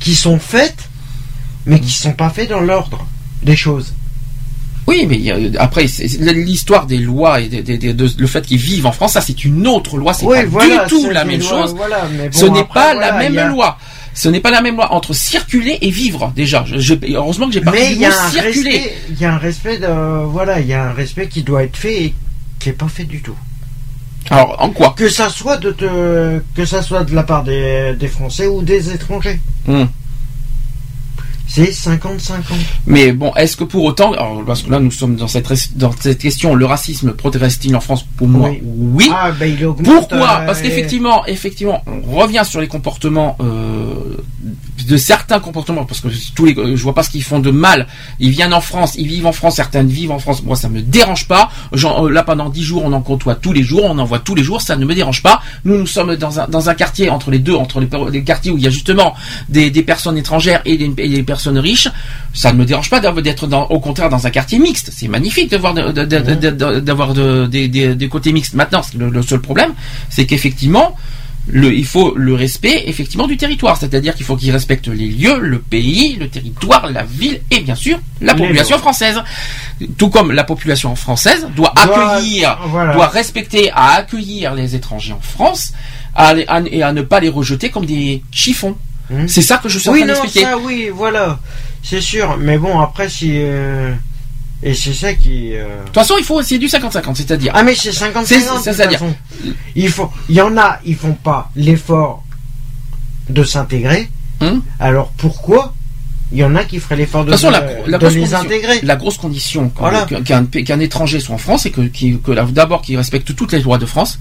qui 0.01 0.15
sont 0.15 0.39
faites, 0.39 0.89
mais 1.67 1.81
qui 1.81 1.91
sont 1.93 2.13
pas 2.13 2.31
faites 2.31 2.51
dans 2.51 2.61
l'ordre 2.61 3.07
des 3.43 3.57
choses. 3.57 3.93
Oui, 4.87 5.07
mais 5.07 5.31
a- 5.31 5.63
après, 5.63 5.85
l'histoire 6.35 6.87
des 6.87 6.97
lois 6.99 7.41
et 7.41 7.49
des- 7.49 7.63
des- 7.63 7.77
des- 7.77 7.93
de, 7.93 8.09
le 8.17 8.27
fait 8.27 8.47
qu'ils 8.47 8.57
vivent 8.59 8.87
en 8.87 8.93
France, 8.93 9.13
ça 9.13 9.21
c'est 9.21 9.45
une 9.45 9.67
autre 9.67 9.99
loi, 9.99 10.15
c'est 10.15 10.25
Oui, 10.25 10.39
pas 10.39 10.47
voilà, 10.47 10.85
du 10.85 10.89
tout 10.91 11.11
la 11.11 11.25
même 11.27 11.43
chose. 11.43 11.75
Voilà, 11.77 12.09
mais 12.17 12.31
bon, 12.31 12.39
Ce 12.39 12.47
n'est 12.47 12.65
pas 12.65 12.95
voilà, 12.95 13.13
la 13.13 13.19
même 13.19 13.39
a- 13.39 13.49
loi. 13.49 13.79
Ce 14.15 14.29
n'est 14.31 14.41
pas 14.41 14.51
la 14.51 14.63
même 14.63 14.77
loi 14.77 14.93
entre 14.95 15.13
circuler 15.13 15.79
et 15.83 15.91
vivre 15.91 16.33
déjà. 16.35 16.65
Je- 16.67 16.79
je- 16.79 16.95
heureusement 17.15 17.47
que 17.49 17.53
j'ai 17.53 17.61
pas 17.61 17.71
Mais 17.71 17.93
il 17.93 17.99
y 17.99 18.05
a 18.07 18.09
mot 18.09 18.15
un 18.19 18.31
circuler. 18.31 18.93
il 19.11 19.21
y 19.21 19.25
a 19.27 19.35
un 19.35 19.39
respect 19.39 19.79
de, 19.79 20.25
voilà, 20.25 20.59
il 20.61 20.67
y 20.67 20.73
a 20.73 20.85
un 20.85 20.93
respect 20.93 21.29
qui 21.29 21.43
doit 21.43 21.63
être 21.65 21.77
fait 21.77 22.05
et 22.05 22.15
qui 22.59 22.71
est 22.71 22.73
pas 22.73 22.89
fait 22.89 23.05
du 23.05 23.21
tout. 23.21 23.37
Alors 24.31 24.57
en 24.59 24.71
quoi? 24.71 24.95
Que 24.97 25.09
ça 25.09 25.29
soit 25.29 25.59
de 25.59 25.71
te, 25.71 26.41
que 26.57 26.65
ça 26.65 26.83
soit 26.83 27.05
de 27.05 27.15
la 27.15 27.23
part 27.23 27.45
des 27.45 28.09
Français 28.09 28.47
ou 28.47 28.63
des 28.63 28.91
étrangers. 28.91 29.39
Hmm. 29.69 29.98
C'est 31.49 31.71
50-50. 31.71 32.43
Mais 32.87 33.13
bon, 33.13 33.35
est-ce 33.35 33.57
que 33.57 33.65
pour 33.65 33.85
autant, 33.85 34.13
alors, 34.13 34.45
parce 34.47 34.63
que 34.63 34.71
là 34.71 34.79
nous 34.81 34.91
sommes 34.91 35.17
dans 35.17 35.29
cette 35.29 35.49
dans 35.77 35.93
cette 35.99 36.19
question, 36.19 36.55
le 36.55 36.67
racisme 36.67 37.13
progresse-t-il 37.13 37.75
en 37.75 37.81
France 37.81 38.05
Pour 38.17 38.29
moi, 38.29 38.51
Oui. 38.51 38.61
oui. 38.63 39.11
Ah, 39.13 39.31
ben 39.33 39.47
il 39.59 39.65
augmente. 39.65 39.87
Pourquoi 39.87 40.41
euh, 40.43 40.47
Parce 40.47 40.61
qu'effectivement, 40.61 41.25
effectivement, 41.27 41.83
on 41.87 42.17
revient 42.17 42.43
sur 42.45 42.61
les 42.61 42.69
comportements 42.69 43.37
euh, 43.41 43.95
de 44.87 44.97
certains 44.99 45.41
comportements, 45.41 45.85
parce 45.87 46.01
que 46.01 46.09
tous 46.35 46.45
les, 46.45 46.55
je 46.55 46.83
vois 46.83 46.95
pas 46.95 47.03
ce 47.03 47.11
qu'ils 47.11 47.23
font 47.25 47.41
de 47.41 47.51
mal. 47.51 47.87
Ils 48.21 48.31
viennent 48.31 48.55
en 48.55 48.61
France, 48.61 48.95
ils 48.99 49.07
vivent 49.09 49.27
en 49.27 49.33
France, 49.33 49.57
certains 49.57 49.83
vivent 49.83 50.11
en 50.13 50.19
France. 50.19 50.43
Moi, 50.43 50.55
ça 50.57 50.69
me 50.69 50.83
dérange 50.83 51.27
pas. 51.29 51.51
Genre, 51.73 52.07
euh, 52.07 52.11
là, 52.11 52.23
pendant 52.23 52.51
dix 52.51 52.63
jours, 52.63 52.83
on 52.85 52.93
en 52.93 53.01
côtoie 53.01 53.35
tous 53.35 53.53
les 53.55 53.63
jours, 53.63 53.85
on 53.85 53.99
en 53.99 54.05
voit 54.05 54.19
tous 54.19 54.35
les 54.35 54.43
jours, 54.45 54.61
ça 54.61 54.77
ne 54.77 54.85
me 54.85 54.95
dérange 54.95 55.23
pas. 55.23 55.41
Nous, 55.65 55.79
nous 55.79 55.87
sommes 55.87 56.15
dans 56.17 56.41
un, 56.41 56.47
dans 56.47 56.69
un 56.69 56.75
quartier 56.75 57.09
entre 57.09 57.31
les 57.31 57.39
deux, 57.39 57.55
entre 57.55 57.81
les, 57.81 57.89
les 58.13 58.23
quartiers 58.23 58.51
où 58.53 58.59
il 58.59 58.65
y 58.65 58.67
a 58.67 58.71
justement 58.71 59.15
des, 59.49 59.71
des 59.71 59.83
personnes 59.83 60.19
étrangères 60.19 60.61
et 60.67 60.77
des, 60.77 60.93
et 60.99 61.09
des 61.09 61.23
personnes 61.23 61.38
riches. 61.47 61.89
Ça 62.35 62.53
ne 62.53 62.59
me 62.59 62.65
dérange 62.65 62.91
pas 62.91 63.01
d'être 63.01 63.49
au 63.71 63.81
contraire 63.81 64.09
dans 64.09 64.27
un 64.27 64.31
quartier 64.31 64.59
mixte. 64.59 64.91
C'est 64.95 65.09
magnifique 65.09 65.51
de- 65.51 65.93
de- 66.05 66.51
de- 66.51 66.81
d'avoir 66.81 67.15
de- 67.15 67.47
des, 67.47 67.69
des, 67.69 67.95
des 67.95 68.09
côtés 68.09 68.33
mixtes. 68.33 68.55
Maintenant, 68.55 68.83
le, 68.97 69.09
le 69.11 69.23
seul 69.23 69.41
problème, 69.41 69.73
c'est 70.11 70.27
qu'effectivement, 70.27 70.97
le, 71.51 71.73
il 71.73 71.87
faut 71.87 72.13
le 72.15 72.35
respect 72.35 72.83
effectivement 72.87 73.27
du 73.27 73.39
territoire, 73.39 73.79
c'est-à-dire 73.79 74.15
qu'il 74.15 74.27
faut 74.27 74.37
qu'il 74.37 74.51
respecte 74.51 74.87
les 74.87 75.09
lieux, 75.09 75.39
le 75.41 75.59
pays, 75.61 76.17
le 76.21 76.29
territoire, 76.29 76.91
la 76.91 77.05
ville 77.05 77.41
et 77.51 77.61
bien 77.61 77.75
sûr 77.75 77.99
la 78.21 78.35
population 78.35 78.77
française. 78.79 79.23
Tout 79.97 80.11
comme 80.11 80.33
la 80.33 80.45
population 80.45 80.95
française 80.95 81.47
doit, 81.57 81.73
Doit- 81.75 82.17
accueillir, 82.17 82.59
voilà. 82.67 82.93
doit 82.93 83.07
respecter, 83.09 83.71
à 83.73 83.93
accueillir 83.95 84.55
les 84.55 84.75
étrangers 84.75 85.15
en 85.15 85.21
France 85.21 85.73
à 86.15 86.35
les- 86.35 86.45
à- 86.49 86.61
et 86.71 86.83
à 86.83 86.93
ne 86.93 87.01
pas 87.03 87.21
les 87.21 87.29
rejeter 87.31 87.71
comme 87.71 87.87
des 87.87 88.23
chiffons. 88.31 88.77
Hmm. 89.11 89.27
C'est 89.27 89.43
ça 89.43 89.59
que 89.59 89.69
je 89.69 89.79
suis 89.79 89.89
en 89.89 89.93
Oui, 89.93 90.01
train 90.05 90.09
non, 90.15 90.21
d'expliquer. 90.21 90.47
ça, 90.47 90.59
oui, 90.59 90.91
voilà, 90.95 91.39
c'est 91.83 92.01
sûr. 92.01 92.37
Mais 92.39 92.59
bon, 92.59 92.79
après, 92.81 93.09
si 93.09 93.31
euh, 93.35 93.93
et 94.63 94.75
c'est 94.75 94.93
ça 94.93 95.15
qui. 95.15 95.55
euh, 95.55 95.65
De 95.81 95.85
toute 95.87 95.95
façon, 95.95 96.15
il 96.19 96.25
faut 96.25 96.43
c'est 96.43 96.59
du 96.59 96.67
50-50, 96.67 97.15
c'est-à-dire. 97.17 97.53
Ah, 97.55 97.63
mais 97.63 97.75
c'est 97.75 97.93
50 97.93 98.27
C'est- 98.27 98.41
50 98.41 98.63
c'est- 98.63 98.71
de 98.71 98.75
toute 98.75 98.77
c'est-à-dire- 98.77 98.99
façon. 98.99 99.15
Il 99.77 99.89
faut, 99.89 100.11
il 100.29 100.35
y 100.37 100.41
en 100.43 100.57
a, 100.59 100.79
ils 100.85 100.97
font 100.97 101.13
pas 101.15 101.51
l'effort 101.57 102.23
de 103.29 103.45
s'intégrer. 103.45 104.09
Hum. 104.41 104.63
Alors 104.79 105.11
pourquoi 105.17 105.75
il 106.31 106.39
y 106.39 106.45
en 106.45 106.55
a 106.57 106.65
qui 106.65 106.79
feraient 106.79 106.97
l'effort 106.97 107.25
de, 107.25 107.31
De 107.31 107.37
toute 107.37 107.41
façon, 107.41 107.51
la, 107.51 107.61
de 107.61 107.91
la 107.91 107.97
grosse 107.99 108.13
les 108.13 108.21
condition- 108.21 108.39
intégrer? 108.41 108.81
la 108.83 108.97
grosse 108.97 109.17
condition 109.17 109.73
Voilà. 109.77 110.07
qu'un 110.25 110.45
qu'un 110.45 110.79
étranger 110.81 111.21
soit 111.21 111.35
en 111.35 111.39
France, 111.39 111.63
c'est 111.63 111.71
que, 111.71 111.81
que 111.89 112.31
la- 112.33 112.45
d'abord 112.45 112.83
qu'il 112.83 112.97
respecte 112.99 113.35
toutes 113.35 113.53
les 113.53 113.61
lois 113.61 113.79
de 113.79 113.87
France, 113.87 114.19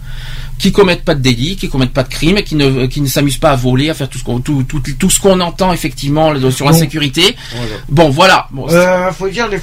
qu'il 0.57 0.71
commette 0.71 1.03
pas 1.03 1.15
de 1.15 1.21
délits, 1.21 1.55
qu'il 1.55 1.69
commette 1.69 1.91
pas 1.91 2.03
de 2.03 2.09
crimes, 2.09 2.37
qu'il 2.43 2.57
ne, 2.57 2.85
qu'il 2.87 3.03
ne 3.03 3.07
s'amuse 3.07 3.37
pas 3.37 3.51
à 3.51 3.55
voler, 3.55 3.89
à 3.89 3.93
faire 3.93 4.09
tout 4.09 4.17
ce 4.17 4.23
qu'on 4.23 4.39
tout, 4.39 4.63
tout, 4.67 4.81
tout 4.97 5.09
ce 5.09 5.19
qu'on 5.19 5.39
entend 5.39 5.71
effectivement 5.73 6.33
sur 6.51 6.65
Bon. 6.65 6.71
l'insécurité. 6.71 7.35
Voilà. 7.55 7.71
Bon, 7.89 8.09
voilà. 8.09 8.47
Bon, 8.51 8.65
Euh, 8.69 9.11
faut 9.11 9.29
dire, 9.29 9.47
les 9.47 9.59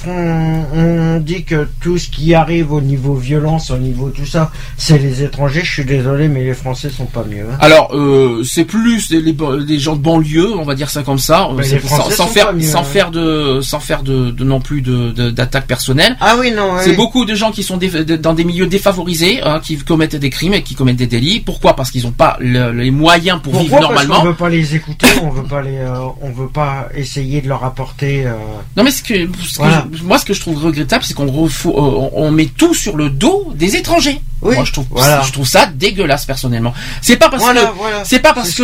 on 0.73 1.19
dit 1.19 1.43
que 1.43 1.67
tout 1.81 1.97
ce 1.97 2.09
qui 2.09 2.33
arrive 2.33 2.71
au 2.71 2.81
niveau 2.81 3.15
violence, 3.15 3.71
au 3.71 3.77
niveau 3.77 4.09
tout 4.09 4.25
ça, 4.25 4.51
c'est 4.77 4.97
les 4.97 5.23
étrangers. 5.23 5.61
Je 5.63 5.71
suis 5.71 5.85
désolé, 5.85 6.27
mais 6.27 6.43
les 6.43 6.53
Français 6.53 6.89
sont 6.89 7.05
pas 7.05 7.23
mieux. 7.29 7.45
hein. 7.51 7.57
Alors, 7.59 7.95
euh, 7.95 8.43
c'est 8.43 8.65
plus 8.65 9.09
des, 9.09 9.21
les 9.21 9.79
gens 9.79 9.95
de 9.95 10.01
banlieue, 10.01 10.53
on 10.57 10.63
va 10.63 10.75
dire 10.75 10.89
ça 10.89 11.03
comme 11.03 11.19
ça, 11.19 11.49
les 11.57 11.79
sans, 12.11 12.27
faire, 12.27 12.53
mieux, 12.53 12.61
sans 12.61 12.79
hein. 12.79 12.83
faire 12.83 13.11
de, 13.11 13.59
sans 13.61 13.79
faire 13.79 14.03
de, 14.03 14.31
de 14.31 14.43
non 14.43 14.59
plus 14.61 14.81
de 14.81 15.11
d'attaques 15.31 15.67
personnelles. 15.67 16.15
Ah 16.19 16.35
oui, 16.39 16.51
non. 16.51 16.73
C'est 16.81 16.93
beaucoup 16.95 17.25
de 17.25 17.35
gens 17.35 17.51
qui 17.51 17.63
sont 17.63 17.77
de- 17.77 18.15
dans 18.15 18.33
des 18.33 18.43
milieux 18.43 18.67
défavorisés, 18.67 19.41
hein, 19.41 19.59
qui 19.63 19.77
commettent 19.77 20.15
des 20.15 20.29
crimes 20.29 20.53
et 20.53 20.61
qui 20.63 20.75
commettent 20.75 20.84
des 20.93 21.07
délits. 21.07 21.39
Pourquoi? 21.39 21.75
Parce 21.75 21.91
qu'ils 21.91 22.03
n'ont 22.03 22.11
pas 22.11 22.37
le- 22.39 22.71
les 22.71 22.91
moyens 22.91 23.39
pour 23.41 23.57
vivre 23.57 23.71
Parce 23.71 23.81
normalement. 23.83 24.15
qu'on 24.21 24.25
veut 24.27 24.33
pas 24.35 24.49
les 24.49 24.75
écouter, 24.75 25.07
on 25.23 25.29
veut 25.29 25.43
pas 25.43 25.61
les, 25.61 25.77
euh, 25.77 25.95
on 26.21 26.31
veut 26.31 26.47
pas 26.47 26.87
essayer 26.95 27.41
de 27.41 27.47
leur 27.47 27.63
apporter. 27.63 28.25
euh, 28.25 28.33
Non 28.77 28.83
mais 28.83 28.91
ce 28.91 29.01
que, 29.03 29.13
ce 29.13 29.53
que 29.53 29.57
Voilà. 29.57 29.87
je- 29.91 30.03
moi 30.03 30.17
ce 30.19 30.25
que 30.25 30.33
je 30.33 30.41
trouve 30.41 30.63
regrettable, 30.63 31.03
c'est 31.03 31.13
qu'on 31.13 31.25
euh, 31.27 31.49
on, 31.65 32.11
on 32.13 32.31
met 32.31 32.45
tout 32.45 32.73
sur 32.73 32.95
le 32.97 33.09
dos 33.09 33.51
des 33.55 33.75
étrangers. 33.75 34.21
Oui, 34.41 34.53
Moi 34.55 34.63
je 34.65 34.73
trouve, 34.73 34.85
voilà. 34.91 35.21
je 35.25 35.31
trouve 35.31 35.47
ça 35.47 35.65
dégueulasse 35.65 36.25
personnellement. 36.25 36.73
C'est 37.01 37.15
pas 37.17 37.29
parce 37.29 37.41
Voilà, 37.41 37.65
que 37.67 37.75
voilà. 37.77 38.03
c'est 38.05 38.19
pas 38.19 38.33
parce 38.33 38.53
que 38.53 38.63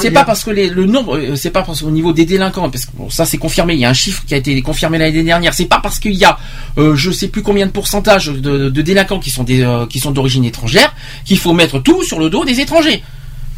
c'est 0.00 0.10
pas 0.10 0.24
parce 0.24 0.44
que 0.44 0.50
les- 0.50 0.68
le 0.68 0.84
nombre, 0.86 1.16
euh, 1.16 1.34
c'est 1.36 1.50
pas 1.50 1.62
parce 1.62 1.80
qu'au 1.80 1.90
niveau 1.90 2.12
des 2.12 2.24
délinquants, 2.26 2.68
parce 2.70 2.84
que 2.84 2.90
bon, 2.94 3.08
ça 3.10 3.24
c'est 3.24 3.38
confirmé. 3.38 3.74
Il 3.74 3.80
y 3.80 3.84
a 3.84 3.88
un 3.90 3.94
chiffre 3.94 4.22
qui 4.26 4.34
a 4.34 4.36
été 4.36 4.60
confirmé 4.62 4.98
l'année 4.98 5.22
dernière. 5.24 5.54
C'est 5.54 5.64
pas 5.64 5.80
parce 5.82 5.98
qu'il 5.98 6.14
y 6.14 6.24
a, 6.24 6.38
euh, 6.78 6.94
je 6.94 7.10
sais 7.10 7.28
plus 7.28 7.42
combien 7.42 7.66
de 7.66 7.72
pourcentage 7.72 8.26
de, 8.26 8.68
de 8.68 8.82
délinquants 8.82 9.18
qui 9.18 9.30
sont 9.30 9.42
des, 9.42 9.62
euh, 9.62 9.86
qui 9.86 9.98
sont 10.00 10.10
d'origine 10.12 10.44
étrangère, 10.44 10.94
qu'il 11.24 11.38
faut 11.38 11.54
mettre 11.54 11.78
tout 11.80 12.04
sur 12.04 12.18
le 12.20 12.28
dos 12.30 12.44
des 12.44 12.60
étrangers. 12.60 13.02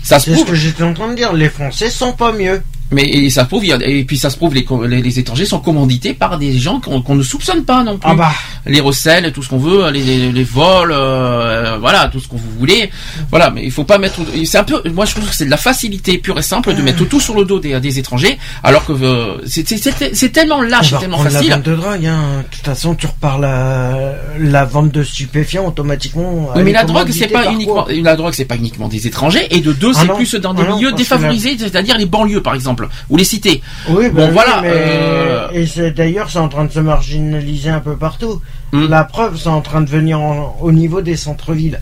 Ça 0.03 0.19
se 0.21 0.31
C'est 0.33 0.41
ce 0.41 0.45
que 0.47 0.55
j'étais 0.55 0.85
en 0.85 0.95
train 0.95 1.09
de 1.09 1.17
dire. 1.17 1.33
Les 1.33 1.51
Français 1.51 1.91
sont 1.91 2.13
pas 2.13 2.33
mieux. 2.33 2.63
Mais 2.91 3.03
et 3.03 3.29
ça 3.31 3.43
se 3.43 3.49
prouve, 3.49 3.65
et 3.65 4.05
puis 4.05 4.17
ça 4.17 4.31
se 4.31 4.37
prouve, 4.39 4.55
les, 4.55 4.65
les, 4.89 5.03
les 5.03 5.19
étrangers 5.19 5.45
sont 5.45 5.59
commandités 5.61 6.15
par 6.15 6.39
des 6.39 6.59
gens 6.59 6.81
qu'on 6.81 7.03
qu'on 7.03 7.17
ne 7.17 7.23
soupçonne 7.23 7.65
pas 7.65 7.85
non 7.85 7.99
plus. 7.99 8.11
Ah 8.11 8.15
bah. 8.15 8.31
Les 8.65 8.81
recels, 8.81 9.31
tout 9.33 9.43
ce 9.43 9.49
qu'on 9.51 9.59
veut, 9.59 9.91
les, 9.91 10.03
les, 10.03 10.33
les 10.33 10.45
vols, 10.45 10.93
euh, 10.93 11.77
voilà, 11.81 12.09
tout 12.09 12.19
ce 12.21 12.29
qu'on 12.29 12.37
vous 12.39 12.51
voulez. 12.59 12.91
Voilà, 13.31 13.51
mais 13.51 13.63
il 13.65 13.71
faut 13.71 13.85
pas 13.85 13.99
mettre. 13.99 14.21
C'est 14.47 14.59
un 14.59 14.65
peu, 14.65 14.83
moi 14.91 15.05
je 15.05 15.15
trouve 15.15 15.29
que 15.29 15.35
c'est 15.35 15.45
de 15.45 15.51
la 15.51 15.57
facilité 15.59 16.17
pure 16.19 16.39
et 16.39 16.43
simple 16.43 16.75
de 16.75 16.81
mettre 16.83 17.05
tout 17.07 17.21
sur 17.21 17.35
le 17.35 17.45
dos 17.45 17.59
des, 17.61 17.79
des 17.81 17.99
étrangers, 17.99 18.39
alors 18.63 18.85
que 18.87 18.93
euh, 18.93 19.37
c'est- 19.47 20.33
tellement 20.33 20.63
lâche, 20.63 20.91
c'est 20.91 20.99
tellement 20.99 21.17
reprendre 21.19 21.25
la 21.35 21.39
facile. 21.41 21.53
vente 21.53 21.63
de 21.65 21.75
drogue. 21.77 22.07
Hein. 22.07 22.45
De 22.51 22.57
toute 22.57 22.65
façon, 22.65 22.95
tu 22.95 23.07
repars 23.07 23.39
la, 23.39 24.15
la 24.39 24.65
vente 24.65 24.93
de 24.93 25.03
stupéfiants 25.03 25.67
automatiquement. 25.67 26.51
Oui, 26.57 26.63
mais 26.65 26.73
la 26.73 26.85
drogue, 26.85 27.11
c'est 27.13 27.29
pas 27.29 27.51
uniquement 27.53 27.87
la 27.89 28.17
drogue, 28.17 28.33
c'est 28.35 28.45
pas 28.45 28.57
uniquement 28.57 28.89
des 28.89 29.07
étrangers, 29.07 29.47
et 29.55 29.61
de 29.61 29.73
deux, 29.73 29.93
Ah 29.95 30.01
c'est 30.07 30.13
plus 30.15 30.35
dans 30.37 30.55
des 30.55 30.63
Ah 30.67 30.75
milieux 30.75 30.93
défavorisés, 30.93 31.57
c'est-à-dire 31.59 31.97
les 31.99 32.07
banlieues 32.07 32.43
par 32.43 32.55
exemple, 32.55 32.78
ou 33.11 33.17
les 33.17 33.25
cités. 33.25 33.63
Oui, 33.89 34.09
Bon, 34.11 34.27
bah 34.27 34.31
voilà, 34.33 34.61
mais- 34.63 34.71
euh, 34.73 35.49
Et 35.53 35.67
c'est 35.67 35.91
d'ailleurs, 35.91 36.31
c'est 36.31 36.39
en 36.39 36.49
train 36.49 36.65
de 36.65 36.73
se 36.73 36.81
marginaliser 36.81 37.71
un 37.71 37.81
peu 37.81 37.97
partout. 37.97 38.41
Hmm. 38.73 38.87
La 38.89 39.05
preuve, 39.05 39.39
c'est 39.41 39.49
en 39.49 39.61
train 39.63 39.81
de 39.81 39.89
venir 39.91 40.21
en- 40.21 40.57
au 40.61 40.73
niveau 40.73 41.01
des 41.01 41.17
centres-villes. 41.17 41.81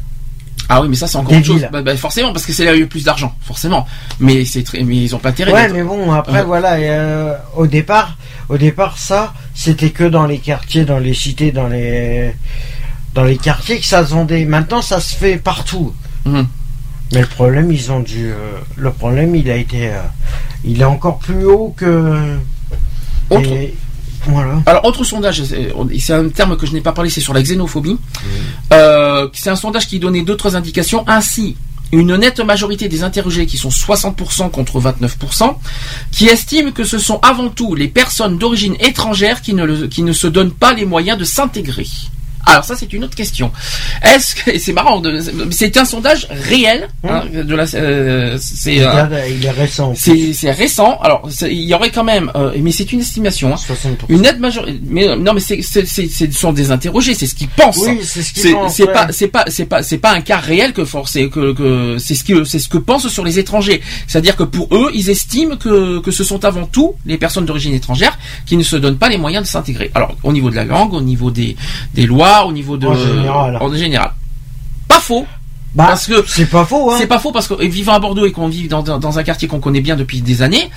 Ah 0.69 0.83
oui, 0.83 0.89
mais 0.89 0.97
ça 0.97 1.07
c'est 1.07 1.17
encore 1.17 1.31
Des 1.31 1.37
autre 1.39 1.47
chose. 1.47 1.67
Bah, 1.71 1.81
bah, 1.83 1.97
forcément, 1.97 2.33
parce 2.33 2.45
que 2.45 2.53
c'est 2.53 2.65
là 2.65 2.73
où 2.73 2.75
il 2.75 2.79
y 2.79 2.83
a 2.83 2.85
eu 2.85 2.89
plus 2.89 3.05
d'argent, 3.05 3.33
forcément. 3.41 3.87
Mais 4.19 4.45
c'est 4.45 4.65
très, 4.65 4.83
mais 4.83 4.97
ils 4.97 5.15
ont 5.15 5.19
pas 5.21 5.29
intérêt. 5.29 5.53
Ouais, 5.53 5.69
mais 5.69 5.83
bon, 5.85 6.11
après, 6.13 6.41
Euh. 6.41 6.45
voilà, 6.45 6.81
et, 6.81 6.87
euh, 6.89 7.35
au 7.57 7.69
départ, 7.69 8.17
au 8.49 8.59
départ, 8.59 8.99
ça, 8.99 9.33
c'était 9.55 9.91
que 9.91 10.03
dans 10.05 10.27
les 10.27 10.39
quartiers, 10.39 10.85
dans 10.85 10.99
les 10.99 11.15
cités, 11.15 11.53
dans 11.53 11.69
les, 11.69 12.33
dans 13.15 13.23
les 13.23 13.37
quartiers 13.37 13.79
que 13.79 13.87
ça 13.87 14.05
se 14.05 14.11
vendait. 14.13 14.45
Maintenant, 14.45 14.83
ça 14.83 15.01
se 15.01 15.15
fait 15.15 15.37
partout. 15.37 15.95
Mhm. 16.25 16.47
Mais 17.13 17.21
le 17.21 17.27
problème, 17.27 17.71
ils 17.73 17.93
ont 17.93 18.01
dû. 18.01 18.27
euh, 18.31 18.37
le 18.77 18.91
problème, 18.91 19.35
il 19.37 19.51
a 19.51 19.57
été. 19.57 19.89
euh, 19.91 20.01
il 20.65 20.81
est 20.81 20.85
encore 20.85 21.19
plus 21.19 21.45
haut 21.45 21.75
que. 21.77 22.37
Autre- 23.31 23.41
Et 23.53 23.75
voilà. 24.29 24.61
Alors, 24.67 24.85
autre 24.85 25.05
sondage, 25.05 25.43
c'est 25.45 25.73
c'est 26.01 26.13
un 26.13 26.29
terme 26.29 26.57
que 26.57 26.67
je 26.67 26.73
n'ai 26.73 26.81
pas 26.81 26.93
parlé, 26.93 27.11
c'est 27.11 27.21
sur 27.21 27.33
la 27.35 27.43
xénophobie. 27.43 27.97
Euh, 28.73 29.29
c'est 29.33 29.51
un 29.51 29.57
sondage 29.57 29.87
qui 29.87 29.99
donnait 30.01 30.23
d'autres 30.23 30.57
indications. 30.57 31.05
Ainsi, 31.09 31.57
une 31.93 32.17
nette 32.17 32.41
majorité 32.41 32.89
des 32.89 33.05
interrogés, 33.05 33.47
qui 33.47 33.57
sont 33.57 33.69
60% 33.71 34.51
contre 34.51 34.81
29%, 34.81 35.57
qui 36.11 36.27
estiment 36.27 36.73
que 36.73 36.83
ce 36.83 36.99
sont 36.99 37.21
avant 37.23 37.49
tout 37.51 37.77
les 37.77 37.87
personnes 37.87 38.39
d'origine 38.39 38.75
étrangère 38.81 39.41
qui 39.43 39.55
ne, 39.55 39.65
le- 39.65 39.87
qui 39.87 40.03
ne 40.03 40.13
se 40.13 40.27
donnent 40.27 40.51
pas 40.51 40.73
les 40.73 40.85
moyens 40.85 41.17
de 41.19 41.25
s'intégrer. 41.25 41.87
Alors 42.47 42.65
ça 42.65 42.75
c'est 42.77 42.93
une 42.93 43.05
autre 43.05 43.15
question. 43.17 43.51
Est-ce 44.03 44.35
que 44.37 44.59
c'est 44.59 44.73
marrant, 44.73 45.03
c'est 45.51 45.77
un 45.77 45.85
sondage 45.85 46.29
réel. 46.31 46.89
hein, 47.09 47.25
de 47.33 47.55
la, 47.55 47.65
euh, 47.75 48.37
c'est 48.41 48.77
Il, 48.77 48.83
euh, 48.83 49.07
est 49.43 49.51
récent. 49.51 49.95
c'est 49.97 50.51
récent. 50.51 50.99
Alors, 51.03 51.29
il 51.43 51.63
y 51.63 51.75
aurait 51.75 51.91
quand 51.91 52.05
même, 52.05 52.31
euh, 52.37 52.53
mais 52.61 52.73
c'est 52.73 52.93
une 52.93 53.01
estimation. 53.01 53.53
hein. 53.53 53.57
60%. 53.57 54.07
Une 54.09 54.23
nette 54.23 54.39
majorité. 54.39 54.81
Mais 54.89 55.09
euh, 55.09 55.17
non, 55.17 55.33
mais 55.35 55.41
c'est 55.41 55.61
ce 55.63 56.31
sont 56.33 56.53
des 56.53 56.71
interrogés. 56.71 57.15
C'est 57.15 57.27
ce 57.27 57.35
qu'ils 57.35 57.49
pensent. 57.49 57.79
Oui, 57.79 57.99
c'est 58.03 58.23
ce 58.23 58.33
qu'ils 58.33 58.53
pensent, 58.53 58.75
c'est 58.75 58.87
ouais. 58.87 58.93
pas 58.93 59.09
c'est 59.11 59.29
pas 59.29 59.45
c'est 59.49 59.67
pas 59.67 59.83
c'est 59.83 59.99
pas 59.99 60.13
un 60.13 60.21
cas 60.21 60.39
réel 60.39 60.73
que 60.73 60.85
forcé 60.85 61.29
que 61.29 61.53
que 61.53 61.99
c'est 61.99 62.15
ce 62.15 62.25
que 62.25 62.45
c'est 62.45 62.59
ce 62.59 62.69
que 62.69 62.79
pensent 62.79 63.09
sur 63.09 63.25
les 63.25 63.39
étrangers. 63.39 63.81
C'est-à-dire 64.07 64.37
que 64.37 64.45
pour 64.45 64.69
eux, 64.75 64.91
ils 64.95 65.11
estiment 65.11 65.57
que 65.57 65.99
que 66.01 66.11
ce 66.11 66.23
sont 66.25 66.45
avant 66.45 66.67
tout 66.67 66.95
les 67.07 67.19
personnes 67.19 67.45
d'origine 67.47 67.75
étrangère 67.75 68.17
qui 68.47 68.57
ne 68.57 68.63
se 68.63 68.77
donnent 68.77 68.99
pas 68.99 69.09
les 69.09 69.19
moyens 69.19 69.45
de 69.45 69.49
s'intégrer. 69.49 69.91
Alors, 69.95 70.15
au 70.23 70.33
niveau 70.33 70.51
de 70.51 70.57
la 70.57 70.65
langue, 70.65 70.93
au 70.95 71.01
niveau 71.01 71.31
des 71.31 71.57
des 71.95 72.07
lois, 72.07 72.36
au 72.45 72.53
niveau 72.53 72.77
de 72.77 72.87
En 72.87 72.95
général. 72.95 73.57
en 73.61 73.73
général. 73.75 74.13
Pas 74.89 75.01
faux. 75.01 75.27
Bah, 75.75 75.87
parce 75.89 76.07
que 76.07 76.25
c'est 76.27 76.47
pas 76.47 76.65
faux, 76.65 76.91
hein. 76.91 76.95
c'est 76.99 77.07
pas 77.07 77.19
faux 77.19 77.33
parce 77.33 77.49
que 77.49 77.63
vivant 77.67 77.93
à 77.93 77.99
Bordeaux 77.99 78.25
et 78.25 78.33
qu'on 78.33 78.49
vit 78.49 78.67
dans, 78.67 78.83
dans, 78.83 78.99
dans 78.99 79.19
un 79.19 79.23
quartier 79.23 79.47
qu'on 79.47 79.61
connaît 79.61 79.83
bien 79.83 79.95
depuis 79.95 80.23
des 80.23 80.41
années, 80.41 80.71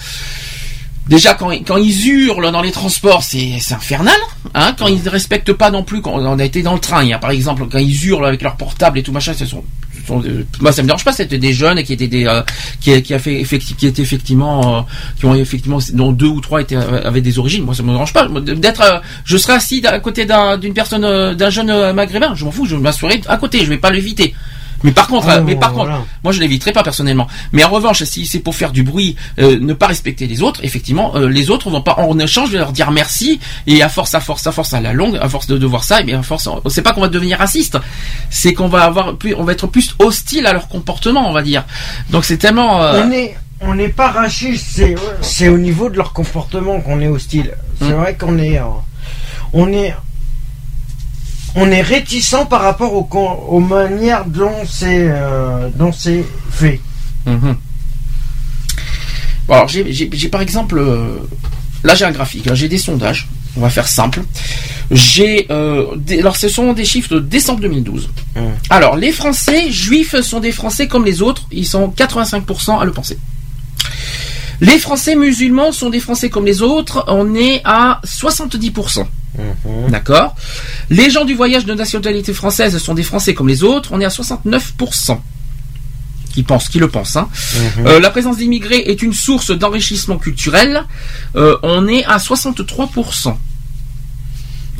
déjà 1.10 1.34
quand, 1.34 1.52
ils 1.52 2.08
hurlent 2.08 2.52
dans 2.52 2.62
les 2.62 2.72
transports, 2.72 3.24
c'est 3.24 3.56
infernal. 3.72 4.16
Hein, 4.54 4.74
quand 4.78 4.88
ils 4.88 5.04
ne 5.04 5.10
respectent 5.10 5.52
pas 5.54 5.70
non 5.72 5.84
plus, 5.84 6.02
quand 6.02 6.14
on 6.14 6.40
a 6.40 6.46
été 6.46 6.62
dans 6.62 6.74
le 6.74 6.80
train, 6.80 7.06
par 7.20 7.32
exemple 7.32 7.66
quand 7.70 7.80
ils 7.80 8.06
hurlent 8.06 8.26
avec 8.26 8.42
leur 8.42 8.56
portable 8.56 9.00
et 9.00 9.04
tout 9.04 9.12
machin, 9.12 9.34
euh, 10.12 10.44
moi 10.62 10.72
ça 10.72 10.82
me 10.82 10.88
dérange 10.88 11.04
pas, 11.06 11.12
c'était 11.12 11.38
des 11.38 11.54
jeunes 11.54 11.84
qui 11.84 11.94
étaient 11.94 12.08
des 12.08 12.26
euh, 12.26 12.42
qui, 12.80 12.94
a 12.94 13.00
qui 13.02 13.14
étaient 13.88 14.02
effectivement 14.02 14.78
euh, 14.78 14.82
qui 15.20 15.26
ont 15.26 15.36
effectivement 15.36 15.80
dont 15.94 16.12
deux 16.12 16.28
ou 16.28 16.42
trois 16.42 16.62
avaient 17.04 17.22
des 17.22 17.38
origines. 17.38 17.64
Moi 17.64 17.76
ça 17.76 17.84
me 17.84 17.92
dérange 17.92 18.14
pas 18.14 18.28
d'être 18.28 19.02
je 19.26 19.38
serais 19.38 19.54
assis 19.54 19.86
à 19.86 20.00
côté 20.00 20.26
d'un- 20.26 20.58
d'une 20.58 20.74
personne 20.74 21.36
d'un 21.36 21.50
jeune 21.50 21.92
maghrébin, 21.94 22.34
je 22.36 22.46
m'en 22.46 22.52
fous, 22.52 22.66
je 22.66 22.76
m'assurerai 22.76 23.22
à 23.28 23.38
côté, 23.38 23.60
je 23.60 23.70
vais 23.70 23.78
pas 23.78 23.92
l'éviter. 23.92 24.34
Mais 24.84 24.92
par 24.92 25.08
contre, 25.08 25.28
Ah, 25.30 25.42
mais 25.42 25.56
par 25.56 25.74
voilà. 25.74 25.96
contre, 25.96 26.08
moi 26.24 26.32
je 26.34 26.40
l'éviterai 26.40 26.72
pas 26.72 26.84
personnellement. 26.84 27.28
Mais 27.52 27.64
en 27.64 27.70
revanche, 27.70 28.04
si 28.04 28.26
c'est 28.26 28.40
pour 28.40 28.56
faire 28.56 28.72
du 28.72 28.84
bruit, 28.84 29.16
euh, 29.40 29.58
ne 29.60 29.74
pas 29.74 29.88
respecter 29.88 30.26
les 30.28 30.42
autres, 30.42 30.60
effectivement, 30.64 31.16
euh, 31.16 31.28
les 31.28 31.50
autres 31.50 31.70
vont 31.70 31.82
pas 31.82 31.96
en 32.00 32.18
échange 32.20 32.48
je 32.48 32.54
vais 32.54 32.60
leur 32.60 32.72
dire 32.72 32.92
merci 32.92 33.40
et 33.68 33.82
à 33.84 33.90
force, 33.90 34.16
à 34.16 34.20
force, 34.22 34.46
à 34.48 34.52
force, 34.52 34.74
à 34.74 34.82
la 34.82 34.94
longue, 34.94 35.18
à 35.22 35.28
force 35.30 35.48
de, 35.48 35.58
de 35.58 35.66
voir 35.66 35.84
ça, 35.84 36.02
et 36.02 36.04
bien 36.04 36.20
à 36.20 36.24
force, 36.24 36.48
c'est 36.70 36.82
pas 36.82 36.94
qu'on 36.94 37.02
va 37.02 37.08
devenir 37.10 37.38
raciste, 37.40 37.78
c'est 38.30 38.54
qu'on 38.54 38.68
va 38.68 38.84
avoir, 38.84 39.16
plus, 39.18 39.36
on 39.36 39.44
va 39.44 39.52
être 39.52 39.68
plus 39.68 39.96
hostile 40.00 40.46
à 40.48 40.54
leur 40.54 40.68
comportement, 40.68 41.30
on 41.30 41.34
va 41.34 41.42
dire. 41.42 41.66
Donc 42.10 42.26
c'est 42.26 42.38
tellement. 42.38 42.82
euh, 42.82 43.04
On 43.06 43.12
est, 43.12 43.38
on 43.62 43.76
n'est 43.76 43.90
pas 43.90 44.10
raciste, 44.12 44.66
c'est, 44.76 44.96
c'est 45.22 45.50
au 45.50 45.58
niveau 45.58 45.90
de 45.90 45.98
leur 45.98 46.14
comportement 46.14 46.80
qu'on 46.82 47.02
est 47.02 47.08
hostile. 47.08 47.52
C'est 47.80 47.90
Mm. 47.90 47.94
vrai 47.94 48.16
qu'on 48.18 48.38
est, 48.40 48.58
euh, 48.60 48.64
on 49.54 49.72
est, 49.74 49.94
on 51.56 51.70
est 51.72 51.82
réticent 51.82 52.46
par 52.50 52.62
rapport 52.62 52.94
aux, 52.94 53.60
manières 53.60 54.26
dont 54.26 54.52
c'est, 54.68 55.08
euh, 55.10 55.70
fait. 56.52 56.80
Mhm. 57.26 57.56
Bon, 59.48 59.54
alors 59.54 59.68
j'ai- 59.68 60.30
par 60.30 60.42
exemple, 60.42 60.78
euh, 60.78 61.18
là 61.84 61.96
j'ai 61.96 62.06
un 62.06 62.12
graphique, 62.12 62.46
là, 62.46 62.56
j'ai 62.56 62.68
des 62.68 62.78
sondages. 62.78 63.28
On 63.58 63.62
va 63.62 63.70
faire 63.70 63.88
simple. 63.88 64.22
J'ai, 64.92 65.48
euh, 65.50 65.88
alors 66.20 66.38
ce 66.38 66.50
sont 66.50 66.74
des 66.74 66.86
chiffres 66.86 67.16
de 67.16 67.20
décembre 67.20 67.62
2012. 67.62 68.10
Alors 68.70 68.96
les 68.96 69.12
Français 69.12 69.72
juifs 69.72 70.20
sont 70.22 70.40
des 70.40 70.52
Français 70.52 70.88
comme 70.88 71.04
les 71.04 71.22
autres. 71.22 71.48
Ils 71.52 71.66
sont 71.66 71.90
85% 71.90 72.80
à 72.80 72.86
le 72.86 72.92
penser. 72.92 73.18
Les 74.62 74.78
Français 74.78 75.16
musulmans 75.16 75.72
sont 75.72 75.90
des 75.90 76.00
Français 76.00 76.30
comme 76.30 76.46
les 76.46 76.62
autres. 76.62 77.06
On 77.08 77.34
est 77.34 77.62
à 77.66 78.02
70%. 78.04 79.08
D'accord. 79.90 80.36
Les 80.90 81.10
gens 81.10 81.26
du 81.26 81.34
voyage 81.36 81.66
de 81.66 81.74
nationalité 81.74 82.34
française 82.34 82.78
sont 82.78 82.94
des 82.94 83.04
Français 83.04 83.34
comme 83.34 83.48
les 83.48 83.64
autres. 83.64 83.90
On 83.94 84.00
est 84.00 84.06
à 84.06 84.10
69%. 84.10 85.20
Qui 86.34 86.44
pensent, 86.44 86.70
qui 86.70 86.78
le 86.80 86.88
pensent. 86.88 87.16
hein. 87.16 87.28
Euh, 87.88 88.00
la 88.00 88.12
présence 88.12 88.38
d'immigrés 88.38 88.84
est 88.86 89.02
une 89.02 89.14
source 89.14 89.50
d'enrichissement 89.52 90.18
culturel. 90.18 90.84
Euh, 91.36 91.58
on 91.64 91.88
est 91.88 92.06
à 92.06 92.18
63%. 92.18 93.36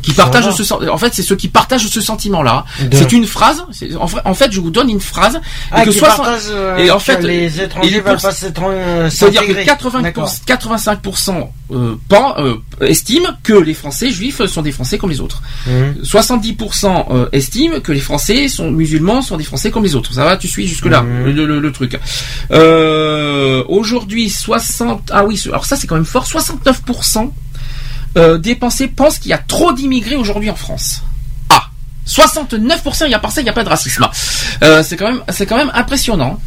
Qui 0.02 0.12
partagent 0.12 0.50
ce 0.54 0.88
en 0.88 0.98
fait 0.98 1.12
c'est 1.14 1.22
ceux 1.22 1.36
qui 1.36 1.48
partagent 1.48 1.86
ce 1.86 2.00
sentiment 2.00 2.42
là 2.42 2.64
De- 2.80 2.96
c'est 2.96 3.12
une 3.12 3.26
phrase 3.26 3.64
c'est- 3.72 3.90
en, 3.96 4.34
fait 4.34 4.50
je 4.52 4.60
vous 4.60 4.70
donne 4.70 4.88
une 4.90 5.00
phrase 5.00 5.40
Ah, 5.70 5.82
et 5.82 5.86
que 5.86 5.90
qui 5.90 5.98
60 5.98 6.16
partagent, 6.18 6.42
euh, 6.50 6.76
et 6.78 6.90
en 6.90 6.98
fait 6.98 7.22
les 7.22 7.60
étrangers 7.60 8.00
veulent 8.00 8.16
pas 8.20 8.32
s'étran- 8.32 8.70
euh, 8.70 9.08
veut 9.20 9.30
dire 9.30 9.40
que 9.42 9.46
s'intégrer. 9.48 9.64
80 9.64 10.02
D'accord. 10.02 10.30
85% 10.46 11.50
euh, 11.72 11.94
pen- 12.08 12.34
euh, 12.38 12.56
estiment 12.80 13.28
que 13.42 13.52
les 13.52 13.74
Français 13.74 14.10
juifs 14.10 14.44
sont 14.46 14.62
des 14.62 14.72
Français 14.72 14.98
comme 14.98 15.10
les 15.10 15.20
autres. 15.20 15.42
Mhm. 15.66 15.96
70% 16.02 17.06
euh, 17.10 17.26
estiment 17.32 17.80
que 17.80 17.92
les 17.92 18.00
Français 18.00 18.48
sont 18.48 18.70
musulmans 18.70 19.22
sont 19.22 19.36
des 19.36 19.44
Français 19.44 19.70
comme 19.70 19.84
les 19.84 19.94
autres. 19.94 20.12
Ça 20.12 20.24
va, 20.24 20.36
tu 20.36 20.48
suis 20.48 20.66
jusque 20.66 20.86
là 20.86 21.02
Mhm. 21.02 21.24
le, 21.30 21.46
le- 21.46 21.60
le 21.60 21.72
truc. 21.72 21.98
Euh, 22.50 23.62
Aujourd'hui 23.68 24.30
60 24.30 25.10
ah 25.12 25.24
oui 25.24 25.40
alors 25.48 25.64
ça 25.64 25.76
c'est 25.76 25.86
quand 25.86 25.94
même 25.94 26.04
fort 26.04 26.26
69% 26.26 27.30
euh, 28.16 28.38
des 28.38 28.54
pensent 28.54 29.18
qu'il 29.18 29.30
y 29.30 29.34
a 29.34 29.38
trop 29.38 29.72
d'immigrés 29.72 30.16
aujourd'hui 30.16 30.50
en 30.50 30.56
France. 30.56 31.02
Ah 31.48 31.70
69% 32.06 33.04
il 33.06 33.10
y 33.10 33.14
a 33.14 33.18
par 33.18 33.30
ça 33.30 33.40
il 33.40 33.44
n'y 33.44 33.50
a 33.50 33.52
pas 33.52 33.64
de 33.64 33.68
racisme. 33.68 34.06
Euh, 34.62 34.82
c'est 34.82 34.96
quand 34.96 35.10
même 35.10 35.22
c'est 35.30 35.46
quand 35.46 35.56
même 35.56 35.70
impressionnant. 35.74 36.40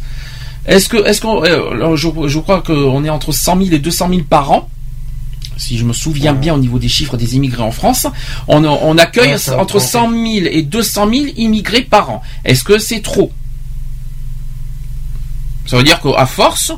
Est-ce 0.66 0.88
que, 0.88 0.96
est-ce 1.06 1.20
qu'on, 1.20 1.44
euh, 1.44 1.96
je, 1.96 2.08
je 2.26 2.38
crois 2.38 2.62
qu'on 2.62 3.04
est 3.04 3.10
entre 3.10 3.32
100 3.32 3.58
000 3.58 3.68
et 3.72 3.78
200 3.78 4.08
000 4.08 4.22
par 4.22 4.50
an. 4.50 4.68
Si 5.56 5.78
je 5.78 5.84
me 5.84 5.92
souviens 5.92 6.32
bien 6.32 6.54
au 6.54 6.58
niveau 6.58 6.78
des 6.78 6.88
chiffres 6.88 7.16
des 7.16 7.36
immigrés 7.36 7.62
en 7.62 7.70
France, 7.70 8.06
on, 8.48 8.64
on 8.64 8.98
accueille 8.98 9.32
Ouais, 9.32 9.38
ça 9.38 9.54
va 9.54 9.62
entre 9.62 9.78
100 9.78 10.10
000 10.10 10.24
et 10.50 10.62
200 10.62 11.10
000 11.10 11.24
immigrés 11.36 11.82
par 11.82 12.10
an. 12.10 12.22
Est-ce 12.44 12.64
que 12.64 12.78
c'est 12.78 13.02
trop? 13.02 13.30
Ça 15.66 15.76
veut 15.76 15.84
dire 15.84 16.00
qu'à 16.00 16.26
force, 16.26 16.72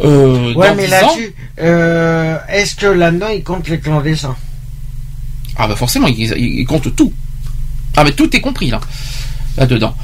euh, 0.00 0.54
Ouais, 0.54 0.74
mais 0.74 0.86
10 0.86 0.92
ans, 0.92 0.96
là-dessus, 1.00 1.34
euh, 1.60 2.38
est-ce 2.48 2.74
que 2.76 2.86
là-dedans 2.86 3.28
ils 3.28 3.42
comptent 3.42 3.68
les 3.68 3.80
clandestins 3.80 4.36
ah 5.58 5.66
bah 5.66 5.76
forcément, 5.76 6.06
ils, 6.06 6.18
ils 6.36 6.66
comptent 6.66 6.94
tout. 6.94 7.12
Ah 7.96 8.04
mais 8.04 8.12
tout 8.12 8.34
est 8.36 8.40
compris 8.40 8.68
là, 8.68 8.78
là-dedans. 9.56 9.96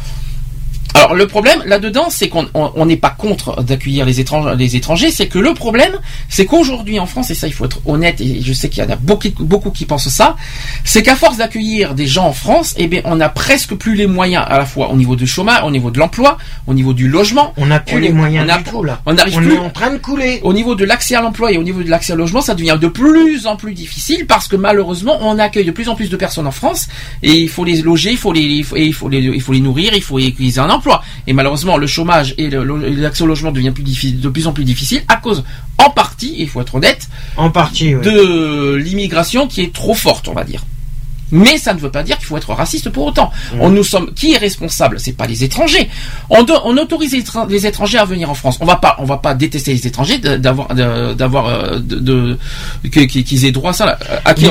Alors 0.94 1.14
le 1.14 1.26
problème 1.26 1.62
là-dedans, 1.66 2.06
c'est 2.10 2.28
qu'on 2.28 2.46
on- 2.54 2.70
on 2.74 2.86
n'est 2.86 2.96
pas 2.96 3.10
contre 3.10 3.62
d'accueillir 3.62 4.04
les 4.04 4.20
étrangers, 4.20 4.54
les 4.56 4.76
étrangers, 4.76 5.10
c'est 5.10 5.26
que 5.26 5.38
le 5.38 5.54
problème, 5.54 5.92
c'est 6.28 6.44
qu'aujourd'hui 6.46 6.98
en 6.98 7.06
France, 7.06 7.30
et 7.30 7.34
ça 7.34 7.46
il 7.46 7.52
faut 7.52 7.64
être 7.64 7.80
honnête, 7.86 8.20
et 8.20 8.40
je 8.42 8.52
sais 8.52 8.68
qu'il 8.68 8.82
y 8.82 8.86
en 8.86 8.90
a 8.90 8.96
beaucoup, 8.96 9.28
beaucoup 9.40 9.70
qui 9.70 9.84
pensent 9.86 10.08
ça, 10.08 10.36
c'est 10.84 11.02
qu'à 11.02 11.16
force 11.16 11.38
d'accueillir 11.38 11.94
des 11.94 12.06
gens 12.06 12.26
en 12.26 12.32
France, 12.32 12.74
eh 12.76 12.86
bien 12.88 13.00
on 13.04 13.16
n'a 13.16 13.28
presque 13.28 13.74
plus 13.74 13.94
les 13.94 14.06
moyens 14.06 14.44
à 14.48 14.58
la 14.58 14.66
fois 14.66 14.90
au 14.90 14.96
niveau 14.96 15.16
du 15.16 15.26
chômage, 15.26 15.62
au 15.64 15.70
niveau 15.70 15.90
de 15.90 15.98
l'emploi, 15.98 16.36
au 16.66 16.74
niveau 16.74 16.92
du 16.92 17.08
logement. 17.08 17.52
On 17.56 17.66
n'a 17.66 17.80
plus 17.80 17.96
On 17.96 18.00
les 18.00 18.12
moyens 18.12 18.46
on 18.46 18.52
a- 18.52 18.58
du 18.58 18.64
tout 18.64 18.84
là. 18.84 19.00
On 19.06 19.14
n'arrive 19.14 19.36
On 19.38 19.40
plus 19.40 19.54
est 19.54 19.58
en 19.58 19.70
train 19.70 19.90
de 19.92 19.98
couler. 19.98 20.40
au 20.42 20.52
niveau 20.52 20.74
de 20.74 20.84
l'accès 20.84 21.14
à 21.14 21.22
l'emploi 21.22 21.52
et 21.52 21.58
au 21.58 21.62
niveau 21.62 21.82
de 21.82 21.88
l'accès 21.90 22.12
au 22.12 22.16
logement, 22.16 22.40
ça 22.42 22.54
devient 22.54 22.76
de 22.80 22.88
plus 22.88 23.46
en 23.46 23.56
plus 23.56 23.72
difficile 23.74 24.26
parce 24.26 24.46
que 24.48 24.56
malheureusement, 24.56 25.18
on 25.22 25.38
accueille 25.38 25.64
de 25.64 25.70
plus 25.70 25.88
en 25.88 25.94
plus 25.94 26.10
de 26.10 26.16
personnes 26.16 26.46
en 26.46 26.52
France 26.52 26.88
et 27.22 27.32
il 27.32 27.48
faut 27.48 27.64
les 27.64 27.80
loger, 27.82 28.10
il 28.10 28.16
faut 28.18 28.32
les, 28.32 28.40
il 28.42 28.64
faut, 28.64 28.76
et 28.76 28.84
il 28.84 28.94
faut 28.94 29.08
les, 29.08 29.18
il 29.20 29.40
faut 29.40 29.52
les 29.52 29.60
nourrir, 29.60 29.92
il 29.94 30.02
faut 30.02 30.16
qu'ils 30.18 30.56
aient 30.56 30.58
Et 31.26 31.32
malheureusement, 31.32 31.76
le 31.76 31.86
chômage 31.86 32.34
et 32.38 32.50
l'accès 32.50 33.22
au 33.22 33.26
logement 33.26 33.52
devient 33.52 33.70
plus 33.70 33.82
difficile, 33.84 34.20
de 34.20 34.28
plus 34.28 34.46
en 34.46 34.52
plus 34.52 34.64
difficile 34.64 35.02
à 35.08 35.16
cause, 35.16 35.44
en 35.78 35.90
partie, 35.90 36.34
il 36.38 36.48
faut 36.48 36.60
être 36.60 36.74
honnête, 36.74 37.08
En 37.36 37.50
partie, 37.50 37.94
oui. 37.94 38.04
de 38.04 38.74
l'immigration 38.74 39.46
qui 39.46 39.62
est 39.62 39.72
trop 39.72 39.94
forte, 39.94 40.28
on 40.28 40.32
va 40.34 40.44
dire. 40.44 40.64
Mais 41.34 41.56
ça 41.56 41.72
ne 41.72 41.78
veut 41.78 41.90
pas 41.90 42.02
dire 42.02 42.18
qu'il 42.18 42.26
faut 42.26 42.36
être 42.36 42.52
raciste 42.52 42.90
pour 42.90 43.06
autant. 43.06 43.30
On 43.58 43.70
nous 43.70 43.84
sommes 43.84 44.12
qui 44.12 44.34
est 44.34 44.36
responsable? 44.36 45.00
C'est 45.00 45.14
pas 45.14 45.26
les 45.26 45.42
étrangers. 45.44 45.88
On, 46.28 46.42
do- 46.42 46.60
on 46.66 46.76
autorise 46.76 47.12
les, 47.12 47.20
étran- 47.20 47.46
les 47.48 47.66
étrangers 47.66 47.96
à 47.96 48.04
venir 48.04 48.28
en 48.28 48.34
France. 48.34 48.58
On 48.60 48.66
va 48.66 48.76
pas, 48.76 48.96
on 48.98 49.04
va 49.06 49.16
pas 49.16 49.32
détester 49.34 49.72
les 49.72 49.86
étrangers 49.86 50.18
d'avoir, 50.18 50.74
de- 50.74 51.14
d'avoir, 51.14 51.46
euh, 51.46 51.78
de, 51.78 51.96
de- 52.00 52.38
que- 52.90 53.00
qu'ils 53.00 53.46
aient 53.46 53.50
droit 53.52 53.70
à 53.70 53.72
ça. 53.72 53.98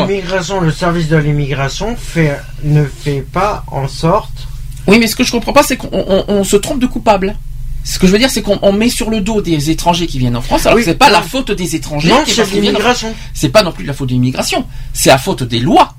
on- 0.02 0.08
L'immigration, 0.08 0.60
le 0.60 0.72
service 0.72 1.08
de 1.08 1.18
l'immigration 1.18 1.96
fait, 1.96 2.40
ne 2.64 2.84
fait 2.86 3.24
pas 3.32 3.64
en 3.68 3.88
sorte. 3.88 4.48
Oui, 4.88 4.98
mais 5.00 5.08
ce 5.08 5.16
que 5.16 5.24
je 5.24 5.32
comprends 5.32 5.54
pas, 5.54 5.64
c'est 5.64 5.78
qu'on 5.78 5.90
on- 5.92 6.26
on 6.28 6.44
se 6.44 6.56
trompe 6.56 6.80
de 6.80 6.88
coupable. 6.88 7.36
Ce 7.84 7.98
que 7.98 8.06
je 8.08 8.12
veux 8.12 8.20
dire, 8.20 8.30
c'est 8.30 8.42
qu'on 8.44 8.60
on 8.62 8.74
met 8.74 8.90
sur 8.90 9.10
le 9.10 9.22
dos 9.22 9.42
des 9.42 9.70
étrangers 9.72 10.06
qui 10.08 10.20
viennent 10.20 10.36
en 10.38 10.42
France, 10.42 10.66
alors 10.68 10.78
Oui, 10.78 10.84
c'est 10.86 10.96
pas 10.98 11.10
la 11.10 11.22
faute 11.22 11.52
des 11.52 11.76
étrangers. 11.76 12.10
Non, 12.10 12.22
c'est 12.26 12.42
en- 12.42 12.46
l'immigration. 12.74 13.14
C'est 13.34 13.50
pas 13.50 13.64
non 13.64 13.72
plus 13.72 13.86
la 13.86 13.94
faute 13.94 14.10
de 14.10 14.14
l'immigration. 14.14 14.66
C'est 14.94 15.10
la 15.10 15.18
faute 15.18 15.44
des 15.44 15.60
lois. 15.60 15.96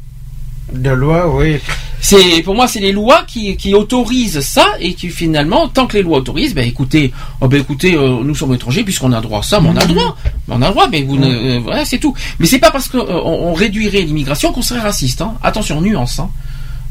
De 0.72 0.90
loi, 0.90 1.28
oui. 1.34 1.58
C'est 2.00 2.42
pour 2.42 2.54
moi 2.54 2.66
c'est 2.66 2.80
les 2.80 2.92
lois 2.92 3.24
qui, 3.26 3.56
qui 3.56 3.74
autorisent 3.74 4.40
ça 4.40 4.66
et 4.80 4.94
qui 4.94 5.08
finalement 5.10 5.68
tant 5.68 5.86
que 5.86 5.96
les 5.96 6.02
lois 6.02 6.18
autorisent, 6.18 6.54
ben 6.54 6.66
écoutez, 6.66 7.12
oh, 7.40 7.46
ben 7.48 7.60
écoutez, 7.60 7.94
euh, 7.94 8.22
nous 8.24 8.34
sommes 8.34 8.54
étrangers 8.54 8.82
puisqu'on 8.82 9.12
a 9.12 9.20
droit 9.20 9.40
à 9.40 9.42
ça, 9.42 9.60
mais 9.60 9.68
on 9.68 9.76
a 9.76 9.84
droit, 9.84 10.16
Mais 10.48 10.54
on 10.56 10.62
a 10.62 10.70
droit, 10.70 10.88
mais 10.90 11.02
vous 11.02 11.16
ne, 11.16 11.26
euh, 11.28 11.60
voilà 11.62 11.84
c'est 11.84 11.98
tout. 11.98 12.14
Mais 12.38 12.46
c'est 12.46 12.58
pas 12.58 12.70
parce 12.70 12.88
qu'on 12.88 13.00
on 13.06 13.52
réduirait 13.54 14.00
l'immigration 14.02 14.50
qu'on 14.52 14.62
serait 14.62 14.80
raciste. 14.80 15.20
Hein. 15.20 15.34
Attention 15.42 15.80
nuance. 15.80 16.18
Hein. 16.20 16.30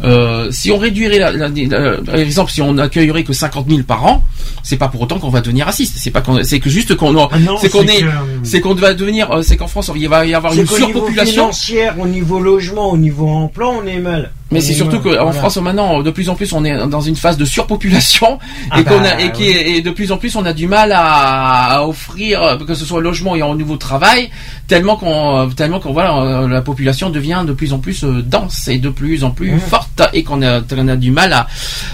Euh, 0.03 0.49
si 0.51 0.71
on 0.71 0.77
réduirait, 0.77 1.19
la, 1.19 1.31
la- 1.31 1.47
la- 1.49 1.97
par 1.97 2.15
exemple, 2.15 2.51
si 2.51 2.61
on 2.61 2.77
accueillerait 2.77 3.23
que 3.23 3.33
50 3.33 3.67
000 3.69 3.83
par 3.83 4.05
an, 4.05 4.23
c'est 4.63 4.77
pas 4.77 4.87
pour 4.87 5.01
autant 5.01 5.19
qu'on 5.19 5.29
va 5.29 5.41
devenir 5.41 5.65
raciste. 5.65 5.95
C'est 5.97 6.11
pas 6.11 6.21
qu'on, 6.21 6.43
c'est 6.43 6.59
que 6.59 6.69
juste 6.69 6.95
qu'on, 6.95 7.15
Ah 7.17 7.29
c'est 7.61 7.69
qu'on 7.69 7.83
est, 7.83 8.01
que- 8.01 8.05
c'est 8.43 8.61
qu'on 8.61 8.73
va 8.73 8.93
devenir, 8.93 9.31
euh, 9.31 9.41
c'est 9.43 9.57
qu'en 9.57 9.67
France 9.67 9.91
il 9.95 10.07
va 10.09 10.25
y 10.25 10.33
avoir 10.33 10.53
une 10.53 10.65
qu'au 10.65 10.77
niveau 10.79 10.91
surpopulation. 10.99 11.43
financier, 11.43 11.89
au 11.99 12.07
niveau 12.07 12.39
logement, 12.39 12.91
au 12.91 12.97
niveau 12.97 13.27
emploi, 13.29 13.73
on 13.81 13.85
est 13.85 13.99
mal. 13.99 14.31
Mais 14.51 14.59
On 14.59 14.61
c'est 14.61 14.71
est 14.71 14.75
surtout 14.75 14.99
qu'en 14.99 15.09
voilà. 15.11 15.31
France 15.33 15.57
maintenant, 15.57 16.01
de 16.01 16.11
plus 16.11 16.27
en 16.29 16.35
plus, 16.35 16.51
on 16.53 16.65
est 16.65 16.87
dans 16.87 16.99
une 17.01 17.15
phase 17.15 17.37
de 17.37 17.45
surpopulation 17.45 18.37
Ah 18.69 18.79
et 18.79 18.83
qu'on 18.83 18.99
bah, 18.99 19.11
a 19.15 19.21
et, 19.21 19.31
qui 19.31 19.43
oui. 19.43 19.49
et 19.77 19.81
de 19.81 19.91
plus 19.91 20.11
en 20.11 20.17
plus, 20.17 20.35
on 20.35 20.45
a 20.45 20.51
du 20.53 20.67
mal 20.67 20.91
à, 20.91 21.77
à 21.77 21.83
offrir, 21.87 22.57
que 22.67 22.73
ce 22.73 22.83
soit 22.85 22.97
au 22.97 23.01
logement 23.01 23.35
et 23.35 23.41
au 23.41 23.55
niveau 23.55 23.77
travail, 23.77 24.29
tellement 24.67 24.97
qu'on 24.97 25.49
tellement 25.55 25.79
qu'on 25.79 25.93
voilà, 25.93 26.17
euh, 26.17 26.47
la 26.47 26.61
population 26.61 27.09
devient 27.09 27.43
de 27.47 27.53
plus 27.53 27.71
en 27.73 27.79
plus 27.79 28.03
euh, 28.03 28.21
dense 28.21 28.67
et 28.67 28.77
de 28.77 28.89
plus 28.89 29.23
en 29.23 29.31
plus 29.31 29.51
Mmh. 29.51 29.59
forte 29.59 30.01
et 30.13 30.23
qu'on 30.23 30.41
a 30.41 30.61
qu'on 30.61 30.87
a 30.87 30.95
du 30.95 31.11
mal 31.11 31.33
à 31.33 31.47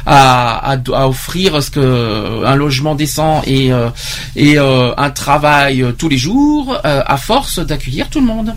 à, 0.05 0.73
à, 0.73 0.77
à 0.93 1.07
offrir 1.07 1.61
ce 1.61 1.69
que 1.71 2.45
un 2.45 2.55
logement 2.55 2.95
décent 2.95 3.41
et 3.45 3.71
euh, 3.71 3.89
et 4.35 4.57
un 4.57 5.09
travail 5.11 5.85
tous 5.97 6.09
les 6.09 6.17
jours 6.17 6.77
à 6.83 7.17
force 7.17 7.59
d'accueillir 7.59 8.09
tout 8.09 8.19
le 8.19 8.25
monde. 8.27 8.53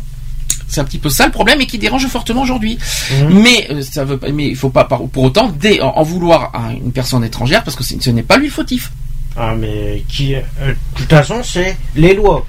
C'est 0.70 0.80
un 0.80 0.84
petit 0.84 0.98
peu 0.98 1.10
ça 1.10 1.26
le 1.26 1.32
problème 1.32 1.60
et 1.60 1.66
qui 1.66 1.78
dérange 1.78 2.06
fortement 2.06 2.42
aujourd'hui. 2.42 2.78
Mhm. 3.22 3.42
Mais 3.42 3.66
euh, 3.70 3.82
ça 3.82 4.04
veut 4.04 4.16
pas, 4.18 4.30
mais 4.30 4.48
il 4.48 4.56
faut 4.56 4.70
pas 4.70 4.84
pour 4.84 5.24
autant 5.24 5.48
dé- 5.48 5.80
en, 5.80 5.88
en 5.88 6.02
vouloir 6.04 6.52
à 6.54 6.72
une 6.72 6.92
personne 6.92 7.24
étrangère 7.24 7.64
parce 7.64 7.76
que 7.76 7.82
ce 7.84 8.10
n'est 8.10 8.22
pas 8.22 8.36
lui 8.38 8.46
le 8.46 8.52
fautif. 8.52 8.92
Ah 9.36 9.54
mais 9.58 10.04
qui, 10.08 10.34
euh, 10.34 10.40
de 10.68 10.74
toute 10.94 11.10
façon, 11.10 11.42
c'est 11.42 11.76
les 11.96 12.14
lois. 12.14 12.46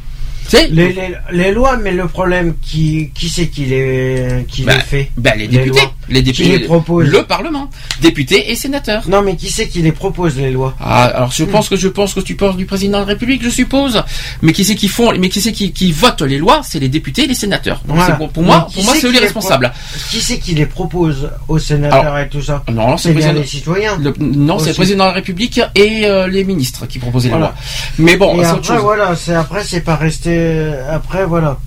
Les, 0.54 0.68
les, 0.92 1.16
les 1.32 1.52
lois, 1.52 1.78
mais 1.78 1.92
le 1.92 2.08
problème, 2.08 2.56
qui, 2.62 3.12
qui 3.14 3.30
c'est 3.30 3.48
qui 3.48 3.66
les, 3.66 4.46
qui 4.50 4.64
Bah, 4.64 4.76
les 4.76 4.82
fait 4.82 5.12
bah, 5.16 5.34
les 5.36 5.48
députés, 5.48 5.70
lois 5.70 5.94
les 6.12 6.22
députés, 6.22 6.58
les 6.58 6.66
propose 6.66 7.08
le 7.08 7.24
Parlement, 7.24 7.70
députés 8.02 8.52
et 8.52 8.56
sénateurs. 8.56 9.04
Non, 9.08 9.22
mais 9.22 9.36
qui 9.36 9.50
c'est 9.50 9.68
qui 9.68 9.82
les 9.82 9.92
propose 9.92 10.38
les 10.38 10.52
lois? 10.52 10.76
Ah, 10.80 11.06
alors 11.06 11.32
je 11.32 11.44
pense 11.44 11.70
que 11.70 11.76
je 11.76 11.88
pense 11.88 12.14
que 12.14 12.20
tu 12.20 12.36
parles 12.36 12.56
du 12.58 12.66
président 12.66 13.00
de 13.00 13.04
la 13.04 13.08
République, 13.08 13.44
je 13.44 13.50
suppose. 13.50 14.04
Mais 14.42 14.52
qui 14.54 14.64
c'est 14.66 14.76
qui 14.76 14.88
font, 14.88 15.12
mais 15.18 15.30
qui 15.30 15.42
c'est 15.42 15.52
qui, 15.52 15.72
qui 15.72 15.92
vote 15.92 16.22
les 16.22 16.38
lois, 16.38 16.62
c'est 16.64 16.80
les 16.80 16.90
députés 16.90 17.24
et 17.24 17.28
les 17.28 17.34
sénateurs. 17.34 17.82
Donc 17.88 17.98
Voilà. 17.98 18.16
pour, 18.16 18.30
pour 18.30 18.44
moi, 18.44 18.68
pour 18.74 18.84
moi 18.84 18.94
c'est 18.96 19.08
eux 19.08 19.12
les 19.12 19.20
les 19.20 19.26
responsables. 19.26 19.72
Qui 20.10 20.20
c'est 20.22 20.40
qui 20.40 20.54
les 20.56 20.66
propose 20.66 21.30
aux 21.48 21.60
sénateurs 21.60 22.02
Alors, 22.02 22.18
et 22.20 22.28
tout 22.30 22.42
ça? 22.42 22.64
Non, 22.72 22.98
c'est 22.98 23.14
président- 23.14 23.34
les 23.34 23.46
citoyens. 23.46 23.98
le- 23.98 24.14
non, 24.20 24.60
c'est 24.60 24.70
le 24.70 24.76
président 24.76 25.06
de 25.06 25.10
la 25.10 25.16
République 25.16 25.62
et 25.76 26.06
euh, 26.06 26.28
les 26.28 26.44
ministres 26.44 26.86
qui 26.88 27.00
proposaient 27.00 27.30
Voilà. 27.30 27.54
les 27.98 28.04
lois. 28.04 28.12
Mais 28.12 28.18
bon, 28.18 28.34
et 28.40 28.44
c'est 28.44 28.52
autre 28.52 28.60
après, 28.60 28.74
chose. 28.76 28.84
voilà, 28.84 29.16
c'est 29.16 29.34
après, 29.36 29.64
c'est 29.64 29.82
pas 29.82 29.96
resté. 29.96 30.72
Après, 30.90 31.26
voilà. 31.26 31.58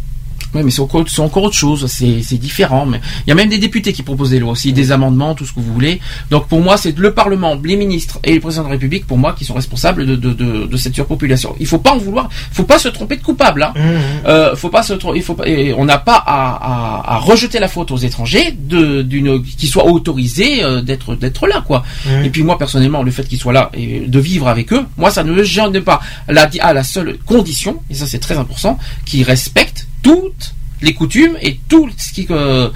Oui, 0.55 0.63
mais 0.65 0.71
c'est 0.71 0.81
encore, 0.81 1.05
encore 1.19 1.43
autre 1.43 1.57
chose, 1.57 1.87
c'est 1.87 2.23
c'est 2.23 2.39
différent. 2.39 2.87
Mais 2.87 3.01
il 3.27 3.31
y 3.31 3.33
a 3.33 3.35
même 3.35 3.49
des 3.49 3.59
députés 3.59 3.93
qui 3.93 4.03
proposent 4.03 4.31
des 4.31 4.39
lois 4.39 4.53
aussi, 4.53 4.73
des 4.73 4.93
amendements, 4.93 5.35
tout 5.35 5.45
ce 5.45 5.53
que 5.53 5.61
vous 5.61 5.73
voulez. 5.73 6.01
Donc 6.31 6.49
pour 6.49 6.61
moi, 6.61 6.77
c'est 6.77 6.97
le 6.97 7.13
Parlement, 7.13 7.59
les 7.63 7.77
ministres 7.77 8.19
et 8.25 8.35
le 8.35 8.41
président 8.41 8.63
de 8.63 8.69
la 8.69 8.73
République, 8.73 9.07
pour 9.07 9.19
moi, 9.19 9.35
qui 9.37 9.45
sont 9.45 9.55
responsables 9.55 10.07
de, 10.07 10.17
de, 10.17 10.33
de, 10.33 10.67
de 10.67 10.77
cette 10.77 10.95
surpopulation. 10.95 11.55
Il 11.61 11.67
faut 11.67 11.79
pas 11.79 11.93
en 11.93 11.99
vouloir, 11.99 12.29
faut 12.53 12.65
pas 12.65 12.79
se 12.79 12.89
tromper 12.89 13.17
de 13.17 13.23
coupable. 13.23 13.63
Hein. 13.63 13.73
Mmh. 13.75 14.27
Euh, 14.27 14.57
faut 14.57 14.71
pas 14.71 14.83
se 14.83 14.95
il 15.15 15.23
faut 15.23 15.35
pas, 15.35 15.47
et 15.47 15.75
on 15.75 15.85
n'a 15.85 15.99
pas 15.99 16.17
à, 16.17 17.03
à, 17.05 17.15
à 17.15 17.19
rejeter 17.19 17.59
la 17.59 17.69
faute 17.69 17.91
aux 17.91 17.97
étrangers 17.97 18.53
de 18.57 19.03
d'une 19.03 19.43
qui 19.43 19.67
soient 19.67 19.87
autorisés 19.87 20.63
euh, 20.63 20.83
d'être 20.83 21.15
d'être 21.17 21.47
là 21.47 21.63
quoi. 21.67 21.83
Mmh. 22.07 22.25
Et 22.25 22.31
puis 22.31 22.43
moi 22.43 22.59
personnellement, 22.59 23.03
le 23.03 23.11
fait 23.11 23.25
qu'ils 23.29 23.39
soient 23.39 23.53
là 23.53 23.71
et 23.75 24.01
de 24.01 24.19
vivre 24.19 24.49
avec 24.49 24.73
eux, 24.73 24.85
moi 24.97 25.11
ça 25.11 25.25
ne 25.25 25.33
me 25.33 25.43
gêne 25.43 25.81
pas. 25.81 26.01
La, 26.29 26.49
à 26.61 26.73
la 26.73 26.85
seule 26.85 27.19
condition, 27.27 27.81
et 27.91 27.95
ça 27.95 28.07
c'est 28.07 28.19
très 28.19 28.39
important, 28.39 28.79
qu'ils 29.05 29.25
respectent 29.25 29.84
toutes 30.05 30.55
les 30.83 30.95
coutumes 30.95 31.37
et 31.41 31.59
tout 31.69 31.91
ce 31.97 32.13
qui 32.13 32.29
euh, 32.31 32.69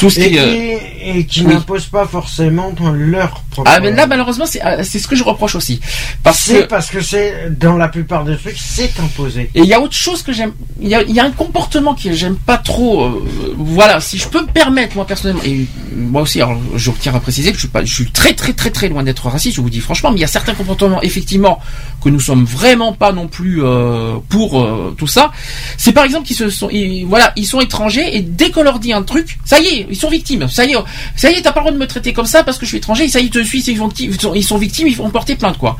tout 0.00 0.10
ce 0.10 0.18
Et 0.20 0.24
qui, 0.24 0.30
qui, 0.30 0.38
euh, 0.38 0.78
et 1.04 1.24
qui 1.26 1.40
oui. 1.42 1.54
n'impose 1.54 1.86
pas 1.86 2.06
forcément 2.06 2.72
leur 2.94 3.42
propre. 3.50 3.70
ah 3.72 3.80
mais 3.80 3.92
là 3.92 4.06
malheureusement 4.06 4.46
c'est 4.46 4.64
euh, 4.64 4.82
c'est 4.82 4.98
ce 4.98 5.06
que 5.06 5.14
je 5.14 5.22
reproche 5.22 5.54
aussi 5.54 5.78
parce 6.22 6.38
c'est 6.40 6.62
que 6.62 6.66
parce 6.66 6.88
que 6.90 7.00
c'est 7.00 7.56
dans 7.58 7.76
la 7.76 7.88
plupart 7.88 8.24
des 8.24 8.36
trucs, 8.36 8.56
c'est 8.58 8.98
imposé. 8.98 9.50
Et 9.54 9.60
il 9.60 9.66
y 9.66 9.74
a 9.74 9.80
autre 9.80 9.94
chose 9.94 10.22
que 10.22 10.32
j'aime. 10.32 10.52
Il 10.80 10.88
y 10.88 10.94
a, 10.94 11.02
il 11.02 11.14
y 11.14 11.20
a 11.20 11.24
un 11.24 11.30
comportement 11.30 11.94
que 11.94 12.12
j'aime 12.12 12.36
pas 12.36 12.56
trop. 12.56 13.04
euh, 13.04 13.54
voilà, 13.58 14.00
si 14.00 14.16
je 14.18 14.26
peux 14.28 14.40
me 14.40 14.46
permettre, 14.46 14.96
moi 14.96 15.06
personnellement, 15.06 15.42
et 15.44 15.66
moi 15.94 16.22
aussi, 16.22 16.40
alors 16.40 16.58
je 16.76 16.90
tiens 16.98 17.14
à 17.14 17.20
préciser 17.20 17.50
que 17.50 17.56
je 17.56 17.60
suis 17.60 17.68
pas, 17.68 17.84
je 17.84 17.92
suis 17.92 18.10
très 18.10 18.32
très 18.34 18.52
très 18.54 18.70
très 18.70 18.88
loin 18.88 19.02
d'être 19.02 19.26
raciste. 19.28 19.56
Je 19.56 19.60
vous 19.60 19.70
dis 19.70 19.80
franchement, 19.80 20.10
mais 20.10 20.16
il 20.18 20.22
y 20.22 20.24
a 20.24 20.28
certains 20.28 20.54
comportements 20.54 21.02
effectivement 21.02 21.60
que 22.02 22.08
nous 22.08 22.20
sommes 22.20 22.44
vraiment 22.44 22.92
pas 22.94 23.12
non 23.12 23.28
plus 23.28 23.62
euh, 23.62 24.16
pour 24.30 24.60
euh, 24.62 24.94
tout 24.96 25.06
ça. 25.06 25.30
C'est 25.76 25.92
par 25.92 26.04
exemple 26.04 26.26
qu'ils 26.26 26.36
se 26.36 26.48
sont, 26.50 26.70
ils- 26.70 27.04
voilà, 27.04 27.32
ils 27.36 27.46
sont 27.46 27.60
étrangers 27.60 28.16
et 28.16 28.22
dès 28.22 28.50
qu'on 28.50 28.62
leur 28.62 28.78
dit 28.78 28.92
un 28.92 29.02
truc, 29.02 29.38
ça 29.44 29.58
y 29.60 29.66
est, 29.66 29.86
ils 29.90 29.96
sont 29.96 30.08
victimes. 30.10 30.48
Ça 30.48 30.64
y 30.64 30.72
est, 30.72 30.76
ça 31.16 31.30
y 31.30 31.34
est, 31.34 31.42
t'as 31.42 31.52
pas 31.52 31.60
le 31.60 31.64
droit 31.66 31.72
de 31.72 31.78
me 31.78 31.86
traiter 31.86 32.12
comme 32.12 32.26
ça 32.26 32.42
parce 32.44 32.58
que 32.58 32.64
je 32.64 32.70
suis 32.70 32.78
étranger. 32.78 33.08
Ça 33.08 33.18
y 33.20 33.22
est, 33.22 33.26
ils 33.26 33.30
te 33.30 33.42
suivent, 33.42 33.68
ils, 33.68 33.78
vont- 33.78 33.88
ils 33.98 34.20
sont, 34.20 34.34
ils 34.34 34.42
sont 34.44 34.58
victimes, 34.58 34.88
ils 34.88 34.96
vont 34.96 35.10
porter 35.10 35.36
plainte 35.36 35.58
quoi. 35.58 35.76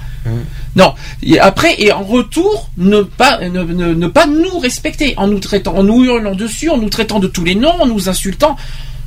Non. 0.77 0.95
Et 1.23 1.39
après, 1.41 1.75
et 1.81 1.93
en 1.93 2.03
retour, 2.03 2.71
ne 2.77 3.03
pas, 3.03 3.39
ne, 3.41 3.63
ne- 3.63 3.95
ne 3.95 4.07
pas 4.07 4.27
nous 4.27 4.59
respecter, 4.59 5.15
en 5.17 5.27
nous 5.29 5.41
traitant, 5.41 5.75
en 5.77 5.83
nous 5.83 6.05
hurlant 6.05 6.35
dessus, 6.35 6.69
en 6.71 6.77
nous 6.77 6.89
traitant 6.91 7.19
de 7.19 7.27
tous 7.27 7.45
les 7.45 7.55
noms, 7.55 7.81
en 7.81 7.87
nous 7.87 8.09
insultant. 8.09 8.57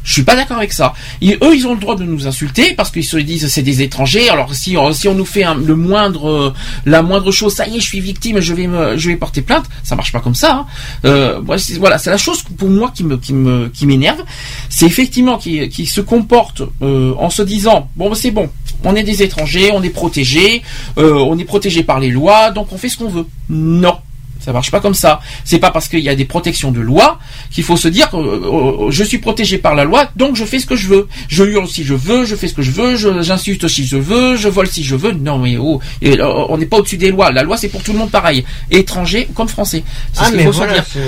Je 0.03 0.13
suis 0.13 0.23
pas 0.23 0.35
d'accord 0.35 0.57
avec 0.57 0.73
ça. 0.73 0.93
Et 1.21 1.37
eux, 1.41 1.55
ils 1.55 1.65
ont 1.65 1.73
le 1.73 1.79
droit 1.79 1.95
de 1.95 2.03
nous 2.03 2.27
insulter 2.27 2.73
parce 2.75 2.91
qu'ils 2.91 3.05
se 3.05 3.17
disent 3.17 3.47
c'est 3.47 3.61
des 3.61 3.81
étrangers. 3.81 4.29
Alors 4.29 4.53
si 4.53 4.75
on, 4.77 4.91
si 4.91 5.07
on 5.07 5.15
nous 5.15 5.25
fait 5.25 5.43
un- 5.43 5.55
le 5.55 5.75
moindre, 5.75 6.29
euh, 6.29 6.53
la 6.85 7.01
moindre 7.01 7.31
chose, 7.31 7.53
ça 7.55 7.67
y 7.67 7.77
est, 7.77 7.79
je 7.79 7.85
suis 7.85 7.99
victime, 8.01 8.39
je 8.39 8.53
vais 8.53 8.67
me, 8.67 8.97
je 8.97 9.09
vais 9.09 9.15
porter 9.15 9.41
plainte. 9.41 9.65
Ça 9.83 9.95
marche 9.95 10.11
pas 10.11 10.19
comme 10.19 10.35
ça. 10.35 10.53
hein. 10.55 10.65
Euh, 11.05 11.39
voilà, 11.79 11.97
c'est 11.97 12.09
la 12.09 12.17
chose 12.17 12.43
pour 12.57 12.69
moi 12.69 12.91
qui 12.93 13.03
me, 13.03 13.17
qui 13.17 13.33
me, 13.33 13.69
qui 13.69 13.85
m'énerve. 13.85 14.21
C'est 14.69 14.85
effectivement 14.85 15.37
qui, 15.37 15.85
se 15.85 16.01
comporte 16.01 16.61
euh, 16.81 17.13
en 17.17 17.29
se 17.29 17.41
disant 17.41 17.89
bon, 17.95 18.09
bah, 18.09 18.15
c'est 18.19 18.31
bon, 18.31 18.49
on 18.83 18.95
est 18.95 19.03
des 19.03 19.23
étrangers, 19.23 19.71
on 19.73 19.83
est 19.83 19.89
protégés, 19.89 20.63
euh, 20.97 21.13
on 21.19 21.37
est 21.37 21.45
protégé 21.45 21.83
par 21.83 21.99
les 21.99 22.09
lois, 22.09 22.51
donc 22.51 22.71
on 22.73 22.77
fait 22.77 22.89
ce 22.89 22.97
qu'on 22.97 23.09
veut. 23.09 23.25
Non. 23.49 23.95
Ça 24.43 24.51
marche 24.51 24.71
pas 24.71 24.79
comme 24.79 24.93
ça. 24.93 25.19
C'est 25.45 25.59
pas 25.59 25.71
parce 25.71 25.87
qu'il 25.87 25.99
y 26.01 26.09
a 26.09 26.15
des 26.15 26.25
protections 26.25 26.71
de 26.71 26.81
loi 26.81 27.19
qu'il 27.51 27.63
faut 27.63 27.77
se 27.77 27.87
dire 27.87 28.09
que 28.09 28.17
euh, 28.17 28.87
euh, 28.87 28.91
je 28.91 29.03
suis 29.03 29.19
protégé 29.19 29.57
par 29.57 29.75
la 29.75 29.83
loi, 29.85 30.09
donc 30.15 30.35
je 30.35 30.43
fais 30.43 30.59
ce 30.59 30.65
que 30.65 30.75
je 30.75 30.87
veux. 30.87 31.07
Je 31.29 31.43
hurle 31.43 31.67
si 31.67 31.83
je 31.83 31.93
veux, 31.93 32.25
je 32.25 32.35
fais 32.35 32.47
ce 32.47 32.53
que 32.53 32.61
je 32.61 32.71
veux, 32.71 32.95
j'insulte 33.21 33.67
si 33.67 33.85
je 33.85 33.97
veux, 33.97 34.35
je 34.35 34.49
vole 34.49 34.67
si 34.67 34.83
je 34.83 34.95
veux. 34.95 35.13
Non 35.13 35.37
mais 35.39 35.57
oh, 35.57 35.79
et, 36.01 36.19
euh, 36.19 36.27
on 36.49 36.57
n'est 36.57 36.65
pas 36.65 36.77
au-dessus 36.77 36.97
des 36.97 37.09
lois. 37.11 37.31
La 37.31 37.43
loi 37.43 37.55
c'est 37.57 37.69
pour 37.69 37.83
tout 37.83 37.93
le 37.93 37.99
monde 37.99 38.11
pareil, 38.11 38.43
étrangers 38.71 39.27
comme 39.33 39.47
français. 39.47 39.83
C'est 40.11 40.19
Ah 40.21 40.25
ce 40.25 40.29
qu'il 40.29 40.37
mais 40.37 40.45
faut 40.45 40.51
voilà, 40.51 40.83
se 40.83 40.99
dire. 40.99 41.01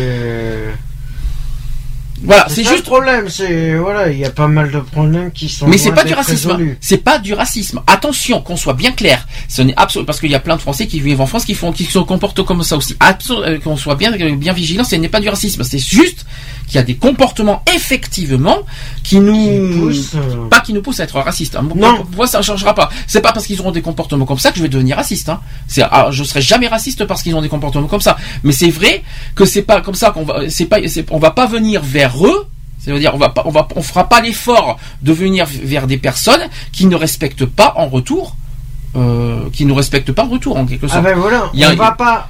Voilà, 2.26 2.47
c'est 2.49 2.63
juste 2.63 2.78
le 2.78 2.84
problème. 2.84 3.30
C'est 3.30 3.76
voilà, 3.76 4.09
il 4.09 4.17
y 4.17 4.26
a 4.26 4.30
pas 4.30 4.47
mal 4.47 4.71
de 4.71 4.80
problèmes 4.80 5.32
qui 5.32 5.49
sont. 5.49 5.67
Mais 5.67 5.78
c'est 5.78 5.91
pas 5.91 6.03
du 6.03 6.13
racisme. 6.13 6.51
résolus. 6.51 6.78
C'est 6.82 6.97
pas 6.97 7.19
du 7.19 7.34
racisme. 7.34 7.82
Attention, 7.88 8.41
qu'on 8.41 8.57
soit 8.57 8.73
bien 8.73 8.91
clair. 8.91 9.28
Ce 9.47 9.61
n'est 9.61 9.73
absolument 9.78 10.05
parce 10.05 10.19
qu'il 10.19 10.32
y 10.32 10.36
a 10.36 10.39
plein 10.39 10.55
de 10.55 10.61
Français 10.61 10.88
qui 10.88 10.99
vivent 10.99 11.21
en 11.21 11.28
France 11.28 11.45
qui 11.45 11.53
font, 11.53 11.71
qui 11.71 11.86
se 11.86 11.99
comportent 11.99 12.43
comme 12.43 12.63
ça 12.63 12.78
aussi. 12.78 12.95
Euh, 13.30 13.59
qu'on 13.59 13.78
soit 13.78 13.95
bien, 13.95 14.11
bien 14.11 14.53
vigilant. 14.53 14.84
Ce 14.84 14.95
n'est 14.95 15.09
pas 15.09 15.19
du 15.19 15.30
racisme. 15.30 15.63
C'est 15.63 15.80
juste 15.80 16.26
qu'il 16.68 16.76
y 16.76 16.78
a 16.80 16.84
des 16.84 16.95
comportements 16.95 17.63
effectivement 17.76 18.57
qui 19.03 19.20
nous 19.20 19.80
poussent, 19.80 20.16
euh, 20.16 20.47
pas 20.49 20.61
qui 20.61 20.74
nous 20.74 20.82
poussent 20.82 20.99
à 20.99 21.03
être 21.03 21.20
racistes. 21.20 21.55
hein. 21.55 21.68
Non. 21.76 22.03
Moi, 22.16 22.28
ça 22.28 22.39
ne 22.39 22.43
changera 22.43 22.74
pas. 22.74 22.89
C'est 23.07 23.22
pas 23.22 23.32
parce 23.32 23.45
qu'ils 23.45 23.59
auront 23.61 23.72
des 23.72 23.82
comportements 23.82 24.26
comme 24.26 24.39
ça 24.39 24.51
que 24.51 24.57
je 24.57 24.63
vais 24.63 24.70
devenir 24.70 24.95
raciste. 24.97 25.30
Hein. 25.30 25.39
C'est, 25.68 25.84
ah, 25.84 26.07
je 26.11 26.24
serai 26.24 26.41
jamais 26.41 26.68
raciste 26.68 27.05
parce 27.05 27.22
qu'ils 27.24 27.36
ont 27.36 27.41
des 27.41 27.49
comportements 27.49 27.88
comme 27.88 28.01
ça. 28.01 28.18
Mais 28.43 28.51
c'est 28.51 28.70
vrai 28.70 29.03
que 29.36 29.45
c'est 29.45 29.61
pas 29.61 29.82
comme 29.82 29.95
ça 29.95 30.11
qu'on 30.11 30.24
va, 30.26 30.49
c'est 30.49 30.66
pas, 30.66 30.78
on 31.11 31.20
va 31.20 31.32
pas 31.32 31.45
venir 31.45 31.82
vers 31.84 32.26
eux. 32.26 32.47
C'est-à-dire, 32.80 33.16
on 33.16 33.18
va 33.18 33.30
pas, 33.30 33.43
on 33.45 33.51
va, 33.51 33.68
on 33.76 33.82
fera 33.82 34.07
pas 34.09 34.22
l'effort 34.22 34.78
de 35.01 35.11
venir 35.11 35.45
vers 35.49 35.88
des 35.88 35.97
personnes 35.97 36.41
qui 36.72 36.86
ne 36.86 36.95
respectent 36.95 37.45
pas 37.45 37.74
en 37.78 37.88
retour, 37.88 38.36
euh, 38.95 39.49
qui 39.51 39.66
ne 39.66 39.74
respectent 39.74 40.11
pas 40.11 40.24
en 40.24 40.30
retour 40.30 40.55
en 40.57 40.66
quelque 40.66 40.88
sorte. 40.88 40.99
Ah 40.99 41.09
ben 41.09 41.18
voilà, 41.18 41.49
Il 41.53 41.59
y 41.59 41.63
a- 41.63 41.72
on 41.74 41.76
va 41.76 41.91
pas. 41.93 42.30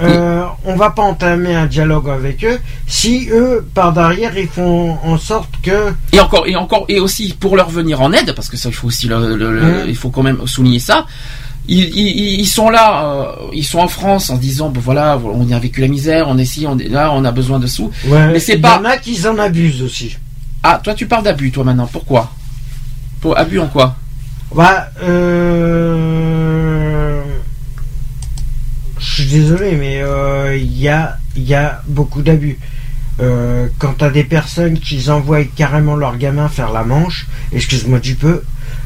Euh, 0.00 0.42
on 0.64 0.74
va 0.76 0.90
pas 0.90 1.02
entamer 1.02 1.54
un 1.54 1.66
dialogue 1.66 2.08
avec 2.10 2.44
eux 2.44 2.58
si 2.86 3.28
eux 3.30 3.64
par 3.74 3.92
derrière 3.92 4.36
ils 4.36 4.48
font 4.48 4.98
en 5.04 5.16
sorte 5.18 5.50
que 5.62 5.92
Et 6.12 6.18
encore, 6.20 6.46
et 6.48 6.56
encore, 6.56 6.84
et 6.88 6.98
aussi 7.00 7.34
pour 7.38 7.56
leur 7.56 7.70
venir 7.70 8.00
en 8.00 8.12
aide, 8.12 8.32
parce 8.34 8.48
que 8.48 8.56
ça, 8.56 8.68
il 8.70 8.74
faut 8.74 8.88
aussi, 8.88 9.06
le, 9.06 9.36
le- 9.36 9.52
le- 9.52 9.60
Mhm. 9.82 9.84
il 9.88 9.96
faut 9.96 10.10
quand 10.10 10.22
même 10.24 10.46
souligner 10.46 10.80
ça. 10.80 11.06
Ils, 11.68 11.84
ils, 11.96 12.40
ils 12.40 12.46
sont 12.46 12.68
là, 12.70 13.04
euh, 13.06 13.26
ils 13.54 13.64
sont 13.64 13.78
en 13.78 13.88
France 13.88 14.28
en 14.30 14.36
se 14.36 14.40
disant, 14.40 14.68
bon 14.68 14.80
voilà, 14.80 15.18
on 15.24 15.50
a 15.50 15.58
vécu 15.58 15.80
la 15.80 15.88
misère, 15.88 16.26
on 16.28 16.36
est 16.38 16.42
ici, 16.42 16.66
on 16.68 16.76
est 16.78 16.88
là, 16.88 17.10
on 17.12 17.24
a 17.24 17.30
besoin 17.32 17.58
de 17.58 17.66
sous. 17.66 17.90
Ouais, 18.06 18.26
Mais 18.32 18.38
c'est 18.40 18.54
il 18.54 18.58
y 18.58 18.62
pas. 18.62 18.78
en 18.80 18.84
a 18.84 18.96
qui 18.98 19.26
en 19.26 19.38
abusent 19.38 19.80
aussi. 19.82 20.16
Ah, 20.62 20.80
toi 20.82 20.92
tu 20.94 21.06
parles 21.06 21.22
d'abus, 21.24 21.50
toi 21.52 21.64
maintenant. 21.64 21.88
Pourquoi? 21.90 22.30
Pour 23.20 23.38
abus 23.38 23.60
en 23.60 23.68
quoi? 23.68 23.94
Bah, 24.54 24.88
euh... 25.02 26.93
je 29.04 29.22
suis 29.22 29.30
désolé, 29.30 29.76
mais 29.76 30.00
euh, 30.00 30.56
il 30.56 30.78
y 30.78 30.88
a 30.88 31.82
beaucoup 31.86 32.22
d'abus. 32.22 32.58
euh, 33.20 33.68
quand 33.78 33.94
t'as 33.98 34.10
des 34.10 34.24
personnes 34.24 34.78
qui 34.78 35.08
envoient 35.08 35.44
carrément 35.44 35.94
leurs 35.94 36.16
gamins 36.16 36.48
faire 36.48 36.72
la 36.72 36.84
manche, 36.84 37.26
excuse-moi 37.52 38.00
du 38.00 38.14
peu, 38.16 38.42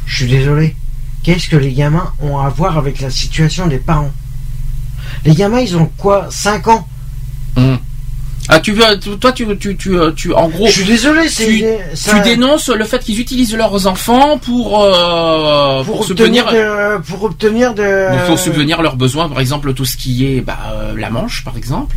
je 0.06 0.16
suis 0.16 0.28
désolé. 0.28 0.76
Qu'est-ce 1.22 1.48
que 1.48 1.56
les 1.56 1.72
gamins 1.72 2.12
ont 2.20 2.38
à 2.38 2.48
voir 2.48 2.76
avec 2.76 3.00
la 3.00 3.10
situation 3.10 3.66
des 3.68 3.78
parents? 3.78 4.12
Les 5.24 5.34
gamins, 5.34 5.60
ils 5.60 5.76
ont 5.76 5.90
quoi? 5.96 6.26
5 6.30 6.68
ans? 6.68 6.88
Hum. 7.56 7.78
Ah, 8.50 8.60
tu 8.60 8.72
veux, 8.72 8.82
toi, 9.20 9.32
tu, 9.32 9.46
tu, 9.58 9.76
tu, 9.76 9.98
euh, 9.98 10.10
tu, 10.12 10.32
en 10.32 10.48
gros, 10.48 10.66
Je 10.66 10.72
suis 10.72 10.84
désolé, 10.84 11.28
c'est 11.28 11.46
tu, 11.46 11.64
ça- 11.94 12.14
tu 12.14 12.20
dénonces 12.22 12.68
le 12.70 12.84
fait 12.84 12.98
qu'ils 13.00 13.20
utilisent 13.20 13.54
leurs 13.54 13.86
enfants 13.86 14.38
pour, 14.38 14.82
euh, 14.82 15.82
pour, 15.84 15.98
pour 15.98 16.10
obtenir 16.10 16.46
de, 16.46 16.98
pour 17.02 17.22
obtenir 17.24 17.74
de 17.74 18.26
pour 18.26 18.38
subvenir 18.38 18.80
leurs 18.82 18.96
besoins, 18.96 19.28
par 19.28 19.40
exemple 19.40 19.74
tout 19.74 19.84
ce 19.84 19.96
qui 19.96 20.26
est 20.26 20.40
bah, 20.40 20.56
euh, 20.72 20.94
la 20.96 21.10
Manche, 21.10 21.44
par 21.44 21.56
exemple, 21.56 21.94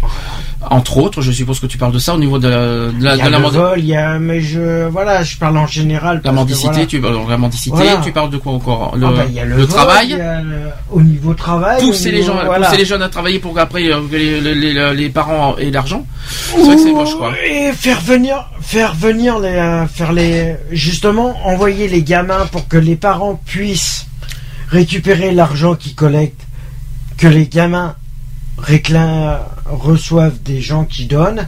entre 0.70 0.97
autres. 0.97 1.22
Je 1.22 1.32
suppose 1.32 1.60
que 1.60 1.68
tu 1.68 1.78
parles 1.78 1.93
de 1.93 1.99
ça 1.99 2.14
au 2.16 2.18
niveau 2.18 2.38
de 2.39 2.47
la, 2.47 2.58
de 2.58 2.93
la, 3.04 3.16
Il 3.16 3.20
y 3.20 3.22
a 3.22 3.26
de 3.28 3.32
la 3.32 3.38
le 3.38 3.43
mandi- 3.43 3.58
vol, 3.58 3.80
il 3.80 3.86
y 3.86 3.95
a, 3.95 4.20
mais 4.20 4.41
je, 4.41 4.88
voilà, 4.89 5.24
je 5.24 5.38
parle 5.38 5.58
en 5.58 5.68
général. 5.68 6.22
la 6.24 6.32
mendicité. 6.32 6.68
voilà. 6.70 6.86
Tu, 6.86 6.99
la 7.30 7.38
mendicité. 7.38 7.76
Voilà. 7.76 7.97
Tu 8.04 8.12
parles 8.12 8.30
de 8.30 8.38
quoi 8.38 8.52
encore 8.54 8.95
Le, 8.97 9.08
Ah 9.08 9.12
bah, 9.16 9.24
il 9.28 9.34
y 9.36 9.39
a 9.39 9.45
le, 9.45 9.56
le 9.56 9.62
vol, 9.64 9.68
travail. 9.76 10.08
il 10.12 10.18
y 10.18 10.22
a 10.22 10.41
le- 10.41 10.58
au 10.91 11.02
niveau 11.02 11.34
travail. 11.34 11.82
Pousser 11.82 12.10
au 12.10 12.12
les 12.12 12.24
gens, 12.24 12.36
pousser 12.38 12.78
les 12.78 12.86
jeunes 12.86 13.02
à 13.02 13.10
travailler 13.10 13.39
pour 13.39 13.54
qu'après 13.56 13.86
euh, 13.91 14.02
les, 14.12 14.41
les, 14.41 14.54
les- 14.56 14.93
les 14.93 15.10
parents 15.10 15.56
aient 15.58 15.72
l'argent. 15.72 16.06
Et 17.44 17.72
faire 17.74 18.02
venir, 18.02 18.50
faire 18.62 18.94
venir 18.94 19.39
les, 19.39 19.50
euh, 19.50 19.88
faire 19.88 20.14
les, 20.14 20.56
justement, 20.72 21.36
envoyer 21.46 21.88
les 21.88 22.04
gamins 22.04 22.46
pour 22.52 22.68
que 22.68 22.78
les 22.78 22.96
parents 22.96 23.36
puissent 23.46 24.08
récupérer 24.70 25.32
l'argent 25.32 25.76
qu'ils 25.76 25.96
collectent, 25.96 26.48
que 27.18 27.28
les 27.28 27.48
gamins 27.48 27.96
reçoivent 29.66 30.42
des 30.44 30.62
gens 30.62 30.86
qui 30.86 31.06
donnent, 31.06 31.48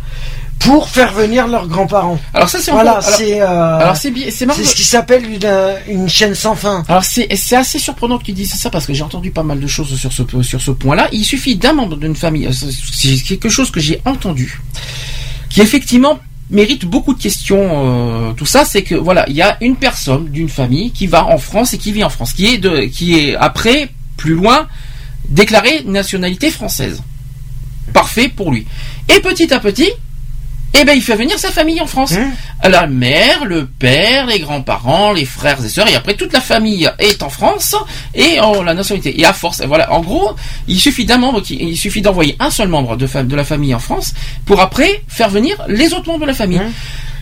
pour 0.63 0.87
faire 0.89 1.11
venir 1.13 1.47
leurs 1.47 1.67
grands-parents. 1.67 2.19
Alors 2.33 2.49
ça 2.49 2.59
c'est 2.59 2.71
Voilà, 2.71 2.97
encore- 2.97 3.05
alors- 3.07 3.17
c'est, 3.19 3.41
euh, 3.41 3.77
alors 3.79 3.97
c'est 3.97 4.13
c'est 4.31 4.51
c'est 4.51 4.63
ce 4.63 4.75
qui 4.75 4.83
s'appelle 4.83 5.25
une, 5.29 5.39
euh, 5.43 5.75
une 5.87 6.07
chaîne 6.09 6.35
sans 6.35 6.55
fin. 6.55 6.83
Alors 6.87 7.03
c'est 7.03 7.27
c'est 7.35 7.55
assez 7.55 7.79
surprenant 7.79 8.17
que 8.17 8.23
tu 8.25 8.31
dises 8.33 8.53
ça 8.53 8.69
parce 8.69 8.85
que 8.85 8.93
j'ai 8.93 9.03
entendu 9.03 9.31
pas 9.31 9.43
mal 9.43 9.59
de 9.59 9.67
choses 9.67 9.95
sur 9.99 10.11
ce 10.11 10.23
sur 10.43 10.61
ce 10.61 10.71
point-là. 10.71 11.07
Il 11.11 11.25
suffit 11.25 11.55
d'un 11.55 11.73
membre 11.73 11.97
d'une 11.97 12.15
famille, 12.15 12.47
euh, 12.47 12.51
c'est 12.51 13.15
quelque 13.17 13.49
chose 13.49 13.71
que 13.71 13.79
j'ai 13.79 14.01
entendu, 14.05 14.61
qui 15.49 15.61
effectivement 15.61 16.19
mérite 16.49 16.85
beaucoup 16.85 17.13
de 17.13 17.21
questions. 17.21 18.29
euh, 18.29 18.33
tout 18.33 18.45
ça, 18.45 18.63
c'est 18.65 18.83
que 18.83 18.95
voilà, 18.95 19.25
il 19.27 19.35
y 19.35 19.41
a 19.41 19.57
une 19.61 19.75
personne 19.75 20.25
d'une 20.29 20.49
famille 20.49 20.91
qui 20.91 21.07
va 21.07 21.25
en 21.25 21.37
France 21.37 21.73
et 21.73 21.77
qui 21.77 21.91
vit 21.91 22.03
en 22.03 22.09
France, 22.09 22.33
qui 22.33 22.45
est 22.53 22.57
de 22.57 22.81
qui 22.85 23.15
est 23.19 23.35
après 23.35 23.89
plus 24.17 24.33
loin 24.35 24.67
déclaré 25.27 25.83
nationalité 25.85 26.51
française. 26.51 27.01
Parfait 27.93 28.29
pour 28.29 28.51
lui. 28.51 28.65
Et 29.13 29.19
petit 29.19 29.53
à 29.53 29.59
petit, 29.59 29.89
eh 30.75 30.85
ben 30.85 30.93
il 30.93 31.01
fait 31.03 31.15
venir 31.15 31.37
sa 31.37 31.51
famille 31.51 31.79
en 31.81 31.85
France. 31.85 32.13
La 32.63 32.87
mère, 32.87 33.45
le 33.45 33.65
père, 33.65 34.25
les 34.25 34.39
grands-parents, 34.39 35.11
les 35.11 35.25
frères 35.25 35.63
et 35.63 35.69
sœurs, 35.69 35.87
et 35.87 35.95
après 35.95 36.15
toute 36.15 36.33
la 36.33 36.41
famille 36.41 36.89
est 36.97 37.21
en 37.21 37.29
France 37.29 37.75
et 38.15 38.39
en 38.39 38.63
la 38.63 38.73
nationalité. 38.73 39.19
Et 39.19 39.25
à 39.25 39.33
force, 39.33 39.61
voilà, 39.61 39.91
en 39.93 40.01
gros, 40.01 40.35
il 40.67 40.79
suffit 40.79 41.05
d'un 41.05 41.17
membre, 41.17 41.41
qui, 41.41 41.55
il 41.55 41.77
suffit 41.77 42.01
d'envoyer 42.01 42.35
un 42.39 42.49
seul 42.49 42.69
membre 42.69 42.95
de, 42.95 43.35
la 43.35 43.43
famille 43.43 43.75
en 43.75 43.79
France 43.79 44.13
pour 44.45 44.61
après 44.61 45.03
faire 45.07 45.29
venir 45.29 45.61
les 45.67 45.93
autres 45.93 46.07
membres 46.07 46.21
de 46.21 46.27
la 46.27 46.33
famille. 46.33 46.61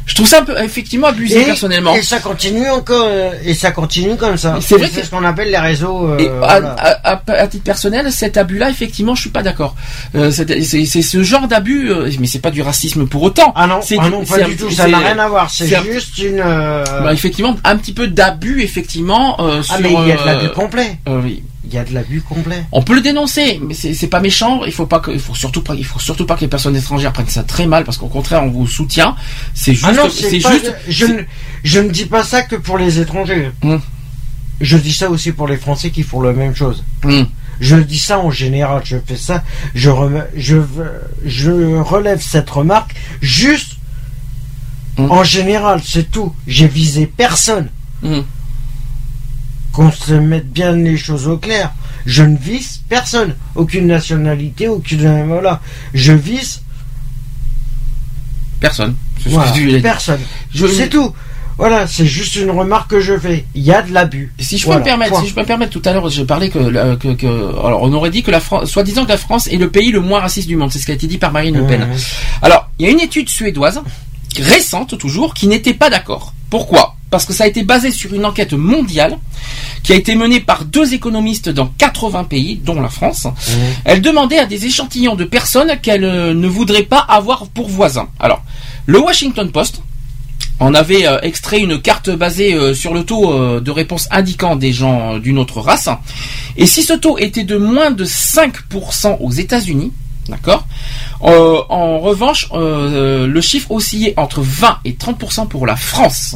Je 0.05 0.15
trouve 0.15 0.27
ça 0.27 0.39
un 0.39 0.43
peu 0.43 0.57
effectivement 0.61 1.07
abusé 1.07 1.41
Et- 1.41 1.45
personnellement. 1.45 1.93
Et 1.95 2.01
ça 2.01 2.19
continue 2.19 2.69
encore, 2.69 3.05
euh, 3.07 3.31
et 3.45 3.53
ça 3.53 3.71
continue 3.71 4.15
comme 4.17 4.35
ça. 4.37 4.57
C'est 4.61 4.77
vrai 4.77 4.89
que- 4.89 5.03
ce 5.05 5.09
qu'on 5.09 5.23
appelle 5.23 5.49
les 5.51 5.57
réseaux. 5.57 6.07
euh, 6.07 6.17
Et 6.17 6.27
à, 6.27 6.31
voilà. 6.31 6.71
à- 6.77 7.11
à- 7.13 7.21
à 7.33 7.47
titre 7.47 7.63
personnel, 7.63 8.11
cet 8.11 8.35
abus-là, 8.37 8.69
effectivement, 8.69 9.15
je 9.15 9.21
suis 9.21 9.29
pas 9.29 9.43
d'accord. 9.43 9.75
Euh, 10.15 10.31
c'est 10.31 10.85
ce 11.01 11.23
genre 11.23 11.47
d'abus, 11.47 11.89
euh, 11.91 12.09
mais 12.19 12.27
c'est 12.27 12.39
pas 12.39 12.51
du 12.51 12.61
racisme 12.61 13.07
pour 13.07 13.23
autant. 13.23 13.53
Ah 13.55 13.67
non, 13.67 13.79
C'est 13.83 13.97
ah 13.99 14.09
non, 14.09 14.25
pas 14.25 14.39
du 14.39 14.55
tout. 14.57 14.69
Ça 14.71 14.87
n'a 14.87 14.97
rien 14.99 15.19
à 15.19 15.27
voir. 15.29 15.49
C'est 15.49 15.67
juste 15.83 16.17
une. 16.17 16.41
euh, 16.43 16.83
Bah, 17.03 17.13
effectivement, 17.13 17.55
un 17.63 17.77
petit 17.77 17.93
peu 17.93 18.07
d'abus, 18.07 18.61
effectivement. 18.61 19.37
euh, 19.39 19.59
ah 19.59 19.63
sur, 19.63 19.79
mais 19.81 19.93
il 19.93 20.07
y 20.07 20.11
a 20.11 20.17
de 20.17 20.25
l'abus 20.25 20.49
complet. 20.49 20.97
euh, 21.07 21.21
oui. 21.23 21.43
Il 21.63 21.71
y 21.73 21.77
a 21.77 21.83
de 21.83 21.93
l'abus 21.93 22.21
complet. 22.21 22.65
On 22.71 22.81
peut 22.81 22.95
le 22.95 23.01
dénoncer, 23.01 23.61
mais 23.63 23.75
c'est 23.75 24.07
pas 24.07 24.19
méchant. 24.19 24.61
Il 24.65 24.71
faut 24.73 24.87
pas 24.87 24.99
que, 24.99 25.11
il 25.11 25.19
faut 25.19 25.35
surtout 25.35 25.61
pas, 25.61 25.75
il 25.75 25.85
faut 25.85 25.99
surtout 25.99 26.25
pas 26.25 26.35
que 26.35 26.41
les 26.41 26.47
personnes 26.47 26.75
étrangères 26.75 27.13
prennent 27.13 27.27
ça 27.29 27.43
très 27.43 27.67
mal, 27.67 27.83
parce 27.83 27.97
qu'au 27.97 28.07
contraire, 28.07 28.43
on 28.43 28.49
vous 28.49 28.67
soutient. 28.67 29.15
C'est 29.53 29.73
juste, 29.75 29.85
ah 29.87 30.07
c'est 30.09 30.39
juste. 30.39 30.73
Je, 30.87 31.05
ne, 31.05 31.21
je 31.63 31.79
ne 31.79 31.89
dis 31.89 32.05
pas 32.05 32.23
ça 32.23 32.41
que 32.41 32.55
pour 32.55 32.79
les 32.79 32.99
étrangers. 32.99 33.51
Hum. 33.63 33.79
Je 34.59 34.77
dis 34.77 34.93
ça 34.93 35.09
aussi 35.11 35.31
pour 35.31 35.47
les 35.47 35.57
Français 35.57 35.91
qui 35.91 36.01
font 36.03 36.21
la 36.21 36.33
même 36.33 36.55
chose. 36.55 36.83
Hum. 37.03 37.27
Je 37.59 37.75
dis 37.75 37.99
ça 37.99 38.17
en 38.19 38.31
général. 38.31 38.81
Je 38.83 38.97
fais 39.05 39.15
ça. 39.15 39.43
Je 39.75 39.91
je 40.35 40.55
je 41.25 41.51
relève 41.79 42.21
cette 42.21 42.49
remarque 42.49 42.95
juste 43.21 43.77
Hum. 44.97 45.09
en 45.11 45.23
général. 45.23 45.79
C'est 45.85 46.09
tout. 46.11 46.33
J'ai 46.47 46.67
visé 46.67 47.05
personne. 47.05 47.69
Qu'on 49.71 49.91
se 49.91 50.13
mette 50.13 50.51
bien 50.51 50.73
les 50.73 50.97
choses 50.97 51.27
au 51.27 51.37
clair. 51.37 51.71
Je 52.05 52.23
ne 52.23 52.35
vise 52.37 52.81
personne, 52.89 53.35
aucune 53.55 53.87
nationalité, 53.87 54.67
aucune 54.67 55.25
voilà. 55.27 55.61
Je 55.93 56.13
vise 56.13 56.61
Personne. 58.59 58.95
C'est 59.17 59.29
ce 59.29 59.33
voilà, 59.33 59.49
que 59.51 59.55
tu 59.55 59.61
voulais 59.61 59.73
dire. 59.73 59.81
personne. 59.83 60.19
Je- 60.53 60.67
C'est 60.67 60.89
tout. 60.89 61.13
Voilà, 61.57 61.85
c'est 61.85 62.05
juste 62.07 62.35
une 62.35 62.49
remarque 62.49 62.89
que 62.91 62.99
je 62.99 63.17
fais. 63.19 63.45
Il 63.53 63.61
y 63.61 63.71
a 63.71 63.81
de 63.83 63.91
l'abus. 63.93 64.33
Si 64.39 64.57
je 64.57 64.65
peux 64.65 64.75
me 64.75 64.83
permettre, 64.83 65.11
point. 65.11 65.21
si 65.21 65.27
je 65.29 65.33
peux 65.35 65.41
me 65.41 65.45
permettre, 65.45 65.71
tout 65.79 65.81
à 65.87 65.93
l'heure, 65.93 66.09
j'ai 66.09 66.25
parlé 66.25 66.49
que, 66.49 66.57
euh, 66.57 66.95
que, 66.95 67.13
que- 67.13 67.65
alors 67.65 67.81
on 67.83 67.93
aurait 67.93 68.09
dit 68.09 68.23
que 68.23 68.31
la 68.31 68.39
France, 68.39 68.69
soi-disant 68.71 69.03
que 69.05 69.09
la 69.09 69.17
France 69.17 69.47
est 69.47 69.57
le 69.57 69.69
pays 69.69 69.91
le 69.91 69.99
moins 69.99 70.21
raciste 70.21 70.47
du 70.47 70.55
monde. 70.55 70.71
C'est 70.71 70.79
ce 70.79 70.85
qui 70.85 70.91
a 70.91 70.95
été 70.95 71.05
dit 71.07 71.17
par 71.19 71.31
Marine 71.31 71.57
Le 71.57 71.67
Pen. 71.67 71.87
Alors, 72.41 72.69
il 72.79 72.85
y 72.85 72.89
a 72.89 72.91
une 72.91 72.99
étude 72.99 73.29
suédoise, 73.29 73.81
récente 74.39 74.97
toujours, 74.97 75.33
qui 75.35 75.47
n'était 75.47 75.73
pas 75.75 75.89
d'accord. 75.91 76.33
Pourquoi? 76.49 76.95
Parce 77.11 77.25
que 77.25 77.33
ça 77.33 77.43
a 77.43 77.47
été 77.47 77.61
basé 77.63 77.91
sur 77.91 78.13
une 78.15 78.25
enquête 78.25 78.53
mondiale 78.53 79.17
qui 79.83 79.93
a 79.93 79.95
été 79.95 80.15
menée 80.15 80.39
par 80.39 80.65
deux 80.65 80.93
économistes 80.93 81.49
dans 81.49 81.67
80 81.67 82.23
pays, 82.23 82.55
dont 82.55 82.81
la 82.81 82.89
France. 82.89 83.27
Elle 83.85 84.01
demandait 84.01 84.39
à 84.39 84.45
des 84.45 84.65
échantillons 84.65 85.15
de 85.15 85.25
personnes 85.25 85.77
qu'elle 85.81 86.05
euh, 86.05 86.33
ne 86.33 86.47
voudrait 86.47 86.83
pas 86.83 86.99
avoir 86.99 87.47
pour 87.47 87.69
voisins. 87.69 88.07
Alors, 88.19 88.43
le 88.87 88.99
Washington 88.99 89.51
Post 89.51 89.81
en 90.61 90.75
avait 90.75 91.07
euh, 91.07 91.19
extrait 91.21 91.59
une 91.59 91.81
carte 91.81 92.09
basée 92.11 92.53
euh, 92.53 92.73
sur 92.73 92.93
le 92.93 93.03
taux 93.03 93.33
euh, 93.33 93.59
de 93.59 93.71
réponse 93.71 94.07
indiquant 94.11 94.55
des 94.55 94.71
gens 94.71 95.17
d'une 95.17 95.39
autre 95.39 95.59
race. 95.59 95.89
Et 96.55 96.67
si 96.67 96.83
ce 96.83 96.93
taux 96.93 97.17
était 97.17 97.43
de 97.43 97.57
moins 97.57 97.91
de 97.91 98.05
5% 98.05 99.17
aux 99.19 99.31
États-Unis, 99.31 99.91
d'accord 100.29 100.67
En 101.19 101.99
revanche, 101.99 102.47
le 102.53 103.41
chiffre 103.41 103.71
oscillait 103.71 104.13
entre 104.17 104.41
20 104.41 104.79
et 104.85 104.93
30% 104.93 105.47
pour 105.47 105.65
la 105.65 105.75
France. 105.75 106.35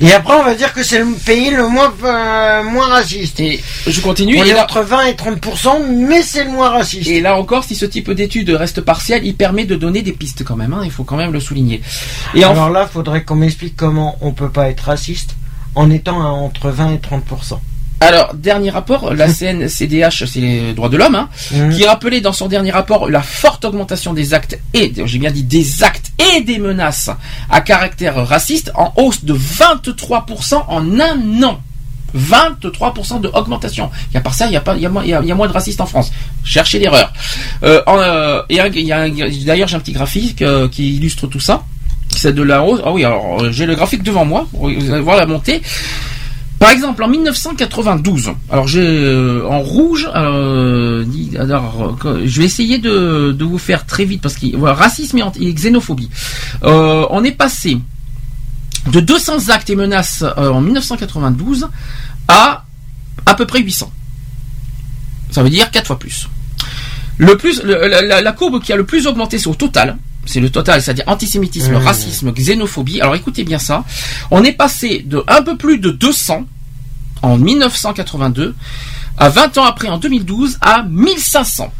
Et 0.00 0.12
après, 0.12 0.34
on 0.34 0.42
va 0.44 0.54
dire 0.54 0.72
que 0.72 0.82
c'est 0.82 0.98
le 0.98 1.06
pays 1.24 1.50
le 1.50 1.68
moins, 1.68 1.92
euh, 2.04 2.62
moins 2.64 2.86
raciste. 2.88 3.40
Et 3.40 3.60
je 3.86 4.00
continue. 4.00 4.38
On 4.40 4.44
et 4.44 4.48
est 4.48 4.52
là- 4.54 4.64
entre 4.64 4.82
20 4.82 5.06
et 5.06 5.14
30%, 5.14 5.80
mais 5.88 6.22
c'est 6.22 6.44
le 6.44 6.50
moins 6.50 6.70
raciste. 6.70 7.08
Et 7.08 7.20
là 7.20 7.36
encore, 7.38 7.64
si 7.64 7.74
ce 7.74 7.86
type 7.86 8.10
d'étude 8.10 8.50
reste 8.50 8.80
partiel, 8.80 9.24
il 9.24 9.34
permet 9.36 9.64
de 9.64 9.76
donner 9.76 10.02
des 10.02 10.12
pistes 10.12 10.44
quand 10.44 10.56
même. 10.56 10.72
hein, 10.72 10.82
il 10.84 10.90
faut 10.90 11.04
quand 11.04 11.16
même 11.16 11.32
le 11.32 11.40
souligner. 11.40 11.80
Et 12.34 12.44
en- 12.44 12.50
Alors 12.52 12.70
là, 12.70 12.86
faudrait 12.86 13.22
qu'on 13.24 13.36
m'explique 13.36 13.76
comment 13.76 14.16
on 14.20 14.32
peut 14.32 14.50
pas 14.50 14.68
être 14.70 14.80
raciste 14.82 15.36
en 15.74 15.90
étant 15.90 16.20
à 16.22 16.26
entre 16.28 16.70
20 16.70 16.92
et 16.94 16.98
30%. 16.98 17.60
Alors, 18.00 18.34
dernier 18.34 18.70
rapport, 18.70 19.14
la 19.14 19.26
CNCDH, 19.32 20.24
c'est 20.26 20.40
les 20.40 20.74
droits 20.74 20.88
de 20.88 20.96
l'homme, 20.96 21.14
hein, 21.14 21.28
Mhm. 21.52 21.74
qui 21.74 21.86
rappelait 21.86 22.20
dans 22.20 22.32
son 22.32 22.46
dernier 22.48 22.70
rapport 22.70 23.08
la 23.08 23.22
forte 23.22 23.64
augmentation 23.64 24.12
des 24.12 24.34
actes 24.34 24.58
et, 24.74 24.92
j'ai 25.04 25.18
bien 25.18 25.30
dit 25.30 25.42
des 25.44 25.82
actes 25.82 26.12
et 26.36 26.40
des 26.42 26.58
menaces 26.58 27.10
à 27.50 27.60
caractère 27.60 28.16
raciste 28.26 28.70
en 28.74 28.92
hausse 28.96 29.24
de 29.24 29.32
23% 29.34 30.64
en 30.68 31.00
un 31.00 31.42
an. 31.42 31.60
23% 32.14 33.20
de 33.20 33.28
augmentation. 33.34 33.90
Il 34.10 34.14
y 34.14 34.16
a 34.16 34.20
par 34.20 34.32
ça, 34.34 34.46
il 34.46 34.52
y 34.52 34.56
a 34.56 34.60
pas, 34.60 34.74
il 34.76 34.82
y 34.82 34.86
a, 34.86 34.88
moins- 34.88 35.02
il 35.04 35.10
y 35.10 35.14
a- 35.14 35.20
il 35.22 35.28
y 35.28 35.32
a 35.32 35.34
moins 35.34 35.48
de 35.48 35.52
racistes 35.52 35.80
en 35.80 35.86
France. 35.86 36.12
Cherchez 36.44 36.78
l'erreur. 36.78 37.12
Euh, 37.62 37.82
euh, 37.88 38.42
et 38.48 38.56
d'ailleurs, 39.44 39.68
j'ai 39.68 39.76
un 39.76 39.80
petit 39.80 39.92
graphique 39.92 40.40
euh, 40.42 40.68
qui 40.68 40.96
illustre 40.96 41.26
tout 41.26 41.40
ça. 41.40 41.64
C'est 42.14 42.34
de 42.34 42.42
la 42.42 42.62
hausse. 42.62 42.80
Ah 42.84 42.92
oui, 42.92 43.04
alors 43.04 43.50
j'ai 43.52 43.66
le 43.66 43.74
graphique 43.74 44.02
devant 44.02 44.24
moi. 44.24 44.46
Vous 44.52 44.68
allez 44.68 45.00
voir 45.02 45.16
la 45.16 45.26
montée. 45.26 45.60
Par 46.58 46.70
exemple, 46.70 47.02
en 47.04 47.08
1992, 47.08 48.30
alors 48.50 48.66
j'ai 48.66 48.80
euh, 48.82 49.46
en 49.46 49.60
rouge, 49.60 50.08
euh, 50.14 51.04
alors, 51.38 51.98
euh, 52.06 52.22
je 52.24 52.38
vais 52.40 52.46
essayer 52.46 52.78
de, 52.78 53.32
de 53.32 53.44
vous 53.44 53.58
faire 53.58 53.84
très 53.84 54.06
vite 54.06 54.22
parce 54.22 54.36
que 54.36 54.56
voilà, 54.56 54.74
racisme 54.74 55.18
et, 55.38 55.52
xénophobie. 55.52 56.08
Euh, 56.64 57.04
on 57.10 57.22
est 57.24 57.32
passé 57.32 57.76
de 58.90 59.00
200 59.00 59.50
actes 59.50 59.68
et 59.68 59.76
menaces 59.76 60.22
euh, 60.22 60.50
en 60.50 60.60
1992 60.62 61.68
à 62.28 62.64
à 63.26 63.34
peu 63.34 63.44
près 63.44 63.60
800. 63.60 63.92
Ça 65.30 65.42
veut 65.42 65.50
dire 65.50 65.70
4 65.70 65.86
fois 65.88 65.98
plus. 65.98 66.28
Le 67.18 67.36
plus, 67.36 67.62
le- 67.62 67.86
la- 67.86 68.22
la 68.22 68.32
courbe 68.32 68.62
qui 68.62 68.72
a 68.72 68.76
le 68.76 68.84
plus 68.84 69.06
augmenté, 69.06 69.38
c'est 69.38 69.48
au 69.48 69.54
total. 69.54 69.96
C'est 70.26 70.40
le 70.40 70.50
total, 70.50 70.82
c'est-à-dire 70.82 71.04
antisémitisme, 71.06 71.72
Mmh. 71.72 71.76
racisme, 71.76 72.32
xénophobie. 72.32 73.00
Alors 73.00 73.14
écoutez 73.14 73.44
bien 73.44 73.58
ça. 73.58 73.84
On 74.30 74.42
est 74.44 74.52
passé 74.52 75.02
de 75.06 75.24
un 75.28 75.42
peu 75.42 75.56
plus 75.56 75.78
de 75.78 75.90
200 75.90 76.44
en 77.22 77.38
1982 77.38 78.54
à 79.18 79.28
20 79.28 79.58
ans 79.58 79.64
après 79.64 79.88
en 79.88 79.98
2012 79.98 80.58
à 80.60 80.82
1500. 80.82 81.72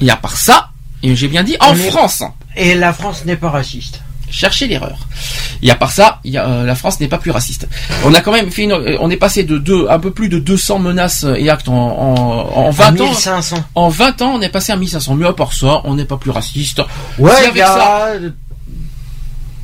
Et 0.00 0.10
à 0.10 0.16
part 0.16 0.36
ça, 0.36 0.70
et 1.02 1.16
j'ai 1.16 1.28
bien 1.28 1.42
dit 1.42 1.56
en 1.60 1.74
France. 1.74 2.22
Et 2.56 2.74
la 2.74 2.92
France 2.92 3.24
n'est 3.24 3.36
pas 3.36 3.50
raciste. 3.50 4.00
Cherchez 4.36 4.66
l'erreur. 4.66 4.98
Et 5.62 5.70
à 5.70 5.76
part 5.76 5.92
ça, 5.92 6.18
il 6.24 6.32
y 6.32 6.38
a, 6.38 6.44
euh, 6.48 6.64
la 6.64 6.74
France 6.74 6.98
n'est 6.98 7.06
pas 7.06 7.18
plus 7.18 7.30
raciste. 7.30 7.68
On 8.04 8.12
a 8.14 8.20
quand 8.20 8.32
même 8.32 8.50
fait 8.50 8.62
une, 8.64 8.72
euh, 8.72 8.96
on 8.98 9.08
est 9.08 9.16
passé 9.16 9.44
de 9.44 9.58
deux, 9.58 9.86
un 9.88 10.00
peu 10.00 10.10
plus 10.10 10.28
de 10.28 10.40
200 10.40 10.80
menaces 10.80 11.24
et 11.36 11.48
actes 11.50 11.68
en, 11.68 11.72
en, 11.74 12.66
en 12.66 12.70
20 12.70 13.00
ans. 13.00 13.04
1500. 13.10 13.64
En 13.76 13.88
20 13.88 14.22
ans, 14.22 14.32
on 14.34 14.40
est 14.40 14.48
passé 14.48 14.72
à 14.72 14.76
1500. 14.76 15.14
Mais 15.14 15.26
à 15.26 15.32
part 15.34 15.52
ça, 15.52 15.82
on 15.84 15.94
n'est 15.94 16.04
pas 16.04 16.16
plus 16.16 16.32
raciste. 16.32 16.82
Ouais, 17.20 17.30
Si 17.30 17.42
avec 17.44 17.56
y 17.56 17.62
a 17.62 17.66
ça- 17.68 18.12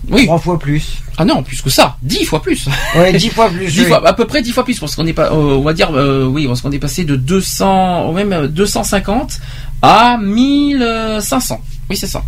Oui. 0.09 0.27
trois 0.27 0.39
fois 0.39 0.57
plus. 0.59 0.99
Ah 1.19 1.25
non, 1.25 1.43
plus 1.43 1.61
que 1.61 1.69
ça, 1.69 1.97
10 2.03 2.25
fois 2.25 2.41
plus. 2.41 2.67
Ouais, 2.95 3.13
10 3.13 3.29
fois 3.31 3.51
plus. 3.51 3.67
10 3.73 3.81
oui. 3.81 3.87
fois, 3.87 4.07
à 4.09 4.13
peu 4.13 4.27
près 4.27 4.43
10 4.43 4.53
fois 4.53 4.65
plus, 4.65 4.79
parce 4.79 4.95
qu'on 4.95 5.07
est 5.07 5.13
pas, 5.13 5.27
euh, 5.33 5.57
on 5.59 5.63
va 5.63 5.73
dire, 5.73 5.91
euh, 5.95 6.27
oui, 6.27 6.47
parce 6.47 6.61
qu'on 6.61 6.71
est 6.71 6.79
passé 6.79 7.03
de 7.05 7.17
200, 7.17 8.09
ou 8.09 8.13
même 8.13 8.33
euh, 8.33 8.47
250 8.47 9.41
à 9.83 10.17
1500. 10.17 11.61
Oui, 11.91 11.97
c'est 11.97 12.07
ça. 12.07 12.23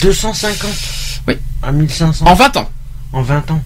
250 0.00 0.70
Oui. 1.28 1.34
À 1.62 1.72
1500 1.72 2.26
En 2.26 2.34
20 2.34 2.56
ans. 2.56 2.70
En 3.12 3.22
20 3.22 3.50
ans. 3.50 3.62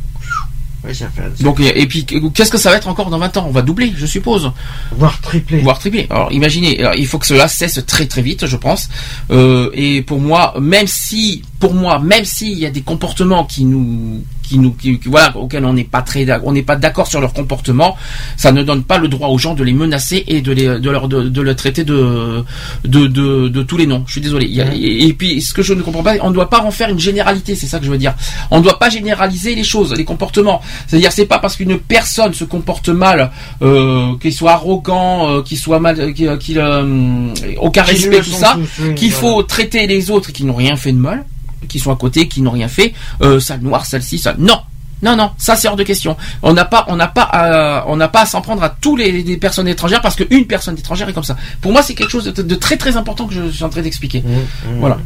Oui, 0.84 0.94
ça 0.94 1.08
fait. 1.08 1.42
Donc, 1.42 1.58
et, 1.60 1.80
et 1.80 1.86
puis, 1.86 2.04
qu'est-ce 2.04 2.50
que 2.50 2.58
ça 2.58 2.70
va 2.70 2.76
être 2.76 2.88
encore 2.88 3.10
dans 3.10 3.18
20 3.18 3.36
ans? 3.38 3.46
On 3.48 3.50
va 3.50 3.62
doubler, 3.62 3.92
je 3.96 4.06
suppose. 4.06 4.52
Voire 4.92 5.20
tripler. 5.20 5.58
Voire 5.58 5.78
tripler. 5.78 6.06
Alors, 6.10 6.30
imaginez, 6.32 6.78
alors, 6.78 6.94
il 6.94 7.06
faut 7.06 7.18
que 7.18 7.26
cela 7.26 7.48
cesse 7.48 7.84
très 7.86 8.06
très 8.06 8.22
vite, 8.22 8.46
je 8.46 8.56
pense. 8.56 8.88
Euh, 9.30 9.70
et 9.74 10.02
pour 10.02 10.20
moi, 10.20 10.54
même 10.60 10.86
si, 10.86 11.42
pour 11.58 11.74
moi, 11.74 11.98
même 11.98 12.24
s'il 12.24 12.58
y 12.58 12.66
a 12.66 12.70
des 12.70 12.82
comportements 12.82 13.44
qui 13.44 13.64
nous, 13.64 14.22
qui 14.48 14.58
nous, 14.58 14.72
qui, 14.72 14.98
qui- 14.98 15.08
voilà, 15.08 15.36
auxquels 15.36 15.64
on 15.64 15.72
n'est 15.72 15.84
pas 15.84 16.02
très, 16.02 16.26
on 16.44 16.52
n'est 16.52 16.62
pas 16.62 16.76
d'accord 16.76 17.06
sur 17.06 17.20
leur 17.20 17.32
comportement, 17.32 17.96
ça 18.36 18.52
ne 18.52 18.62
donne 18.62 18.82
pas 18.82 18.98
le 18.98 19.08
droit 19.08 19.28
aux 19.28 19.38
gens 19.38 19.54
de 19.54 19.64
les 19.64 19.72
menacer 19.72 20.24
et 20.28 20.40
de 20.40 20.52
les, 20.52 20.78
de 20.80 20.90
leur, 20.90 21.08
de, 21.08 21.28
de 21.28 21.40
le 21.40 21.54
traiter 21.54 21.84
de, 21.84 22.44
de, 22.84 23.06
de, 23.06 23.48
de 23.48 23.62
tous 23.62 23.76
les 23.76 23.86
noms. 23.86 24.04
Je 24.06 24.12
suis 24.12 24.20
désolé. 24.20 24.46
A- 24.60 24.74
et, 24.74 25.06
et 25.06 25.12
puis, 25.12 25.40
ce 25.42 25.52
que 25.52 25.62
je 25.62 25.74
ne 25.74 25.82
comprends 25.82 26.02
pas, 26.02 26.14
on 26.22 26.30
ne 26.30 26.34
doit 26.34 26.48
pas 26.50 26.60
en 26.62 26.70
faire 26.70 26.88
une 26.90 26.98
généralité. 27.00 27.54
C'est 27.56 27.66
ça 27.66 27.78
que 27.78 27.84
je 27.84 27.90
veux 27.90 27.98
dire. 27.98 28.14
On 28.50 28.58
ne 28.58 28.62
doit 28.62 28.78
pas 28.78 28.90
généraliser 28.90 29.54
les 29.54 29.64
choses, 29.64 29.94
les 29.94 30.04
comportements. 30.04 30.60
C'est-à-dire, 30.86 31.12
c'est 31.12 31.26
pas 31.26 31.38
parce 31.38 31.56
qu'une 31.56 31.78
personne 31.78 32.32
se 32.34 32.44
comporte 32.44 32.88
mal, 32.88 33.30
euh, 33.62 34.12
qu'il 34.20 34.32
soit 34.32 34.52
arrogant, 34.52 35.28
euh, 35.30 35.42
qu'il 35.42 35.58
soit 35.58 35.80
mal, 35.80 36.14
qu'il, 36.14 36.36
qu'il, 36.38 36.58
euh, 36.58 37.28
aucun 37.60 37.82
respect, 37.82 38.16
tout 38.20 38.30
ça, 38.40 38.56
qu'il 38.94 39.10
faut 39.12 39.42
traiter 39.42 39.86
les 39.86 40.10
autres 40.10 40.32
qui 40.32 40.44
n'ont 40.44 40.54
rien 40.54 40.76
fait 40.76 40.92
de 40.92 40.98
mal, 40.98 41.24
qui 41.66 41.78
sont 41.78 41.92
à 41.92 41.96
côté, 41.96 42.28
qui 42.28 42.42
n'ont 42.42 42.50
rien 42.52 42.68
fait, 42.68 42.92
euh, 43.22 43.40
sale 43.40 43.60
noir, 43.60 43.86
sale 43.86 44.02
ci, 44.02 44.18
sale. 44.18 44.36
Non, 44.38 44.60
non, 45.02 45.14
non, 45.14 45.30
ça 45.36 45.56
c'est 45.56 45.68
hors 45.68 45.76
de 45.76 45.82
question. 45.82 46.16
On 46.42 46.54
n'a 46.54 46.64
pas, 46.64 46.86
on 46.88 46.96
n'a 46.96 47.06
pas, 47.06 47.22
à, 47.30 47.84
on 47.86 47.96
n'a 47.96 48.08
pas 48.08 48.22
à 48.22 48.26
s'en 48.26 48.40
prendre 48.40 48.62
à 48.62 48.70
tous 48.70 48.96
les, 48.96 49.12
les 49.22 49.36
personnes 49.36 49.68
étrangères 49.68 50.00
parce 50.00 50.16
qu'une 50.16 50.46
personne 50.46 50.78
étrangère 50.78 51.06
est 51.08 51.12
comme 51.12 51.22
ça. 51.22 51.36
Pour 51.60 51.72
moi, 51.72 51.82
c'est 51.82 51.94
quelque 51.94 52.10
chose 52.10 52.24
de, 52.24 52.42
de 52.42 52.54
très 52.54 52.78
très 52.78 52.96
important 52.96 53.26
que 53.26 53.34
je 53.34 53.48
suis 53.50 53.62
en 53.64 53.68
train 53.68 53.82
d'expliquer. 53.82 54.22
Mmh, 54.22 54.78
Voilà. 54.80 54.98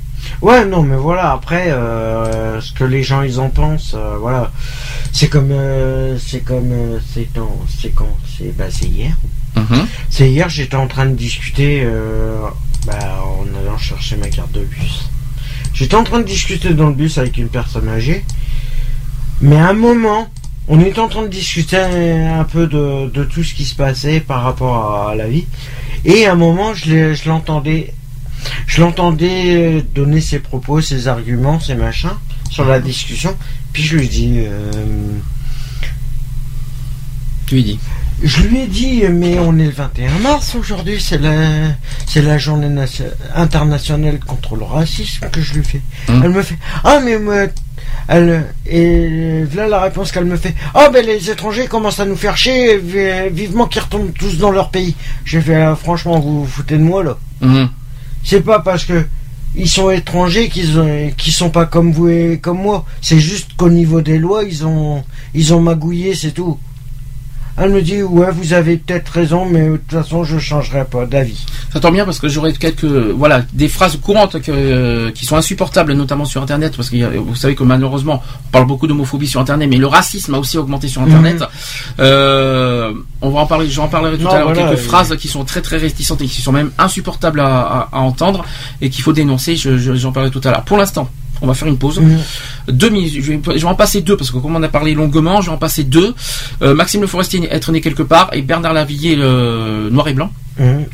Ouais, 0.43 0.65
non, 0.65 0.83
mais 0.83 0.95
voilà, 0.97 1.33
après, 1.33 1.73
euh, 1.73 2.61
ce 2.61 2.73
que 2.73 2.85
les 2.85 3.03
gens 3.03 3.23
ils 3.23 3.41
en 3.41 3.49
pensent, 3.49 3.95
euh, 3.97 4.17
voilà. 4.21 4.53
C'est 5.13 5.29
comme, 5.29 5.51
euh, 5.51 6.17
c'est 6.25 6.41
comme, 6.41 6.71
euh, 6.71 6.99
c'est 7.13 7.29
quand, 7.35 7.59
c'est 7.81 7.91
quand, 7.91 8.17
c'est, 8.39 8.57
bah, 8.57 8.67
c'est 8.71 8.87
hier. 8.87 9.17
Mhm. 9.57 9.87
C'est 10.09 10.31
hier, 10.31 10.49
j'étais 10.49 10.77
en 10.77 10.87
train 10.87 11.07
de 11.07 11.15
discuter, 11.17 11.83
euh, 11.85 12.37
bah, 12.87 13.25
en 13.25 13.45
allant 13.59 13.77
chercher 13.77 14.17
ma 14.17 14.29
carte 14.29 14.53
de 14.53 14.61
bus. 14.61 15.11
J'étais 15.75 15.95
en 15.95 16.05
train 16.05 16.19
de 16.19 16.25
discuter 16.25 16.75
dans 16.75 16.89
le 16.89 16.95
bus 16.95 17.19
avec 17.19 17.39
une 17.39 17.49
personne 17.49 17.89
âgée, 17.89 18.25
mais 19.41 19.57
à 19.57 19.69
un 19.69 19.75
moment, 19.75 20.29
on 20.69 20.81
était 20.81 21.01
en 21.01 21.09
train 21.09 21.23
de 21.23 21.29
discuter 21.29 21.79
un 21.79 22.45
peu 22.45 22.67
de, 22.67 23.09
de 23.09 23.25
tout 23.25 23.43
ce 23.43 23.55
qui 23.55 23.65
se 23.65 23.75
passait 23.75 24.21
par 24.21 24.43
rapport 24.43 25.09
à 25.09 25.15
la 25.15 25.29
vie, 25.29 25.47
et 26.05 26.27
à 26.27 26.33
un 26.33 26.37
moment, 26.37 26.75
je 26.75 27.29
l'entendais 27.29 27.95
je 28.67 28.81
l'entendais 28.81 29.83
donner 29.95 30.21
ses 30.21 30.39
propos, 30.39 30.81
ses 30.81 31.09
arguments, 31.09 31.61
ses 31.61 31.75
machins 31.75 32.17
sur 32.51 32.65
la 32.65 32.81
discussion. 32.81 33.37
Puis 33.73 33.83
je 33.83 33.97
lui 33.97 34.09
dis, 34.09 34.35
euh, 34.39 34.71
Tu 37.47 37.57
lui 37.57 37.65
dis. 37.65 37.79
Je 38.23 38.43
lui 38.43 38.61
ai 38.61 38.67
dit, 38.67 39.03
mais 39.11 39.39
on 39.39 39.59
est 39.59 39.65
le 39.65 39.71
21 39.71 40.19
mars 40.19 40.55
aujourd'hui, 40.55 41.01
c'est 41.01 41.19
la, 41.19 41.73
c'est 42.07 42.23
la 42.23 42.39
journée 42.39 42.69
nation- 42.69 43.05
internationale 43.35 44.19
contre 44.21 44.57
le 44.57 44.65
racisme 44.65 45.29
que 45.31 45.41
je 45.41 45.55
lui 45.55 45.65
fais. 45.65 45.81
Hum. 46.09 46.21
Elle 46.25 46.31
me 46.31 46.43
fait, 46.43 46.59
ah 46.85 47.01
mais 47.05 47.19
moi, 47.19 47.47
elle, 48.09 48.47
et 48.67 49.45
voilà 49.51 49.69
la 49.69 49.81
réponse 49.81 50.13
qu'elle 50.13 50.25
me 50.27 50.37
fait, 50.37 50.55
ah 50.75 50.91
ben 50.93 51.05
les 51.05 51.31
étrangers 51.31 51.67
commencent 51.67 52.01
à 52.01 52.07
nous 52.07 52.17
faire 52.17 52.37
chier, 52.37 52.79
vi- 52.79 53.31
vivement 53.33 53.67
qu'ils 53.67 53.83
retournent 53.83 54.13
tous 54.13 54.37
dans 54.39 54.51
leur 54.51 54.71
pays. 54.71 54.95
J'ai 55.25 55.41
fait, 55.41 55.57
ah, 55.57 55.77
franchement, 55.77 56.19
vous 56.21 56.41
vous 56.45 56.51
foutez 56.51 56.77
de 56.77 56.83
moi 56.83 57.03
là. 57.05 57.17
Mhm. 57.41 57.69
C'est 58.23 58.43
pas 58.43 58.61
parce 58.61 58.85
que 58.85 59.07
ils 59.57 59.69
sont 59.69 59.91
étrangers 59.91 60.49
qu'ils 60.49 60.79
ont, 60.79 61.11
qu'ils 61.17 61.33
sont 61.33 61.51
pas 61.51 61.67
comme 61.67 61.91
vous 61.93 62.09
et 62.09 62.39
comme 62.41 62.59
moi. 62.61 62.85
C'est 63.01 63.19
juste 63.19 63.53
qu'au 63.57 63.71
niveau 63.71 64.01
des 64.01 64.19
lois, 64.19 64.45
ils 64.45 64.65
ont, 64.67 65.03
ils 65.35 65.53
ont 65.55 65.61
magouillé, 65.61 66.15
c'est 66.15 66.31
tout. 66.33 66.59
Elle 67.63 67.71
me 67.73 67.83
dit 67.83 68.03
ouais, 68.03 68.29
vous 68.33 68.53
avez 68.55 68.79
peut-être 68.79 69.09
raison, 69.11 69.45
mais 69.45 69.69
de 69.69 69.77
toute 69.77 69.91
façon, 70.03 70.25
je 70.25 70.39
changerai 70.39 70.85
pas 70.87 71.05
d'avis. 71.05 71.45
Ça 71.73 71.79
tombe 71.81 71.93
bien 71.95 72.05
parce 72.07 72.19
que 72.19 72.27
j'aurais 72.29 72.53
quelques 72.55 72.85
voilà 72.85 73.43
des 73.53 73.69
phrases 73.69 73.97
courantes 73.97 74.41
que, 74.41 74.51
euh, 74.51 75.11
qui 75.13 75.27
sont 75.27 75.37
insupportables 75.37 75.93
notamment 75.93 76.25
sur 76.25 76.43
internet 76.43 76.75
parce 76.77 76.89
que 76.91 77.19
vous 77.19 77.35
savez 77.37 77.55
que 77.55 77.63
malheureusement 77.63 78.23
on 78.47 78.51
parle 78.51 78.67
beaucoup 78.67 78.87
d'homophobie 78.87 79.27
sur 79.29 79.41
internet 79.41 79.69
mais 79.69 79.77
le 79.77 79.87
racisme 79.87 80.35
a 80.35 80.39
aussi 80.39 80.57
augmenté 80.59 80.89
sur 80.89 81.03
internet. 81.03 81.41
Mhm. 81.41 81.47
Euh, 82.01 82.93
on 83.21 83.31
va 83.31 83.41
en 83.41 83.47
parler, 83.47 83.69
j'en 83.69 83.89
parlerai 83.89 84.17
tout 84.17 84.25
Non, 84.25 84.31
à 84.31 84.39
l'heure 84.39 84.45
voilà, 84.53 84.63
quelques 84.69 84.79
euh, 84.81 84.83
phrases 84.83 85.17
qui 85.19 85.29
sont 85.29 85.45
très 85.45 85.61
très 85.61 85.77
réticentes 85.77 86.23
et 86.23 86.27
qui 86.27 86.41
sont 86.41 86.53
même 86.53 86.71
insupportables 86.79 87.41
à, 87.41 87.45
à- 87.61 87.89
à 87.93 87.99
entendre 88.01 88.45
et 88.81 88.91
qu'il 88.91 89.05
faut 89.05 89.13
dénoncer. 89.13 89.57
Je- 89.57 89.77
je- 89.79 89.95
J'en 89.95 90.13
parlerai 90.13 90.33
tout 90.33 90.41
à 90.45 90.51
l'heure. 90.51 90.63
Pour 90.65 90.79
l'instant. 90.79 91.09
On 91.43 91.47
va 91.47 91.55
faire 91.55 91.69
une 91.69 91.79
pause. 91.79 91.99
Mhm. 92.01 92.19
Deux 92.69 92.91
minutes. 92.91 93.13
Je 93.15 93.21
vais, 93.33 93.41
je 93.45 93.51
vais 93.61 93.65
en 93.65 93.75
passer 93.75 94.01
deux 94.03 94.17
parce 94.17 94.31
que 94.31 94.39
comme 94.39 94.55
on 94.57 94.63
a 94.63 94.69
parlé 94.69 94.95
longuement, 94.95 95.41
je 95.41 95.47
vais 95.51 95.55
en 95.55 95.59
passer 95.59 95.85
deux. 95.85 96.15
Euh, 96.63 96.75
Maxime 96.75 97.01
Le 97.01 97.07
Forestier, 97.07 97.47
être 97.51 97.73
né 97.73 97.81
quelque 97.81 98.03
part, 98.03 98.31
et 98.33 98.43
Bernard 98.43 98.73
Lavillier, 98.75 99.17
le 99.17 99.89
Noir 99.91 100.09
et 100.09 100.13
Blanc. 100.15 100.31
Mhm. 100.59 100.85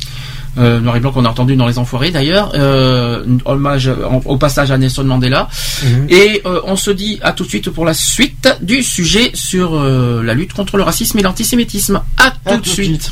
Euh, 0.59 0.79
noir 0.79 0.95
et 0.95 0.99
blanc 0.99 1.11
qu'on 1.11 1.23
a 1.23 1.29
entendu 1.29 1.55
dans 1.55 1.67
les 1.67 1.77
Enfoirés 1.77 2.09
d'ailleurs, 2.09 2.51
euh, 2.55 3.23
hommage 3.45 3.89
en- 3.89 4.21
au 4.25 4.37
passage 4.37 4.71
à 4.71 4.77
Nelson 4.79 5.03
Mandela. 5.03 5.47
Mhm. 5.83 6.07
Et 6.09 6.41
euh, 6.47 6.61
on 6.65 6.75
se 6.75 6.89
dit 6.89 7.19
à 7.21 7.31
tout 7.31 7.43
de 7.43 7.49
suite 7.49 7.69
pour 7.69 7.85
la 7.85 7.93
suite 7.93 8.49
du 8.63 8.81
sujet 8.81 9.29
sur 9.35 9.75
la 9.79 10.33
lutte 10.33 10.53
contre 10.53 10.77
le 10.77 10.81
racisme 10.83 11.19
et 11.19 11.21
l'antisémitisme. 11.21 12.01
À 12.17 12.31
tout, 12.31 12.37
À 12.45 12.51
de 12.53 12.55
tout 12.63 12.63
de 12.63 12.73
suite. 12.73 13.11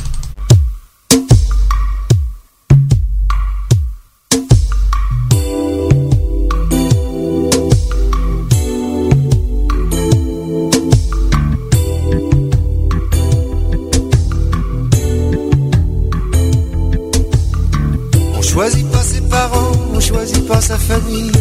On 19.95 19.99
choisit 19.99 20.45
pas 20.47 20.61
sa 20.61 20.77
famille. 20.77 21.31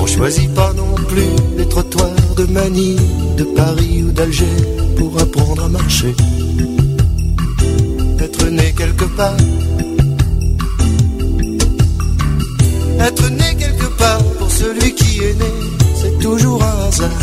On 0.00 0.06
choisit 0.06 0.52
pas 0.54 0.72
non 0.74 0.94
plus 1.08 1.30
les 1.56 1.68
trottoirs 1.68 2.34
de 2.36 2.44
Manille, 2.44 3.00
de 3.36 3.44
Paris 3.44 4.04
ou 4.04 4.12
d'Alger 4.12 4.56
pour 4.96 5.20
apprendre 5.20 5.64
à 5.64 5.68
marcher. 5.68 6.14
Être 8.20 8.46
né 8.46 8.72
quelque 8.76 9.06
part. 9.16 9.36
Être 13.00 13.28
né 13.30 13.56
quelque 13.58 13.88
part 13.98 14.22
pour 14.38 14.50
celui 14.50 14.94
qui 14.94 15.24
est 15.24 15.34
né, 15.34 15.52
c'est 16.00 16.18
toujours 16.20 16.62
un 16.62 16.88
hasard. 16.88 17.22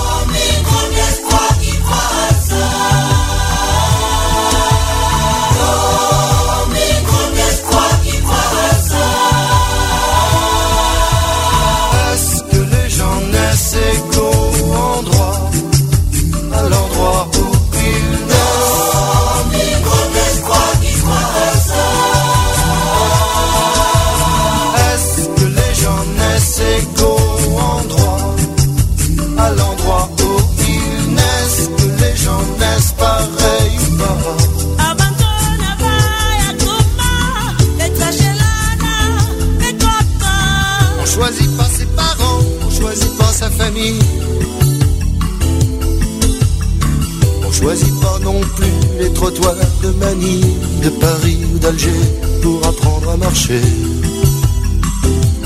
Trottoirs 49.21 49.55
de 49.83 49.89
Manille, 50.03 50.55
de 50.81 50.89
Paris 50.89 51.37
ou 51.53 51.59
d'Alger 51.59 52.01
pour 52.41 52.57
apprendre 52.65 53.09
à 53.11 53.17
marcher. 53.17 53.61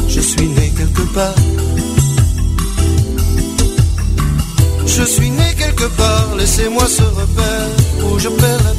Je 0.07 0.21
suis 0.21 0.47
né 0.47 0.71
quelque 0.77 1.05
part. 1.13 1.35
Je 4.85 5.03
suis 5.03 5.29
né 5.29 5.49
quelque 5.57 5.87
part, 6.01 6.27
laissez-moi 6.37 6.85
ce 6.87 7.03
repère 7.19 7.71
où 8.05 8.17
je 8.17 8.29
perds 8.29 8.63
la 8.63 8.73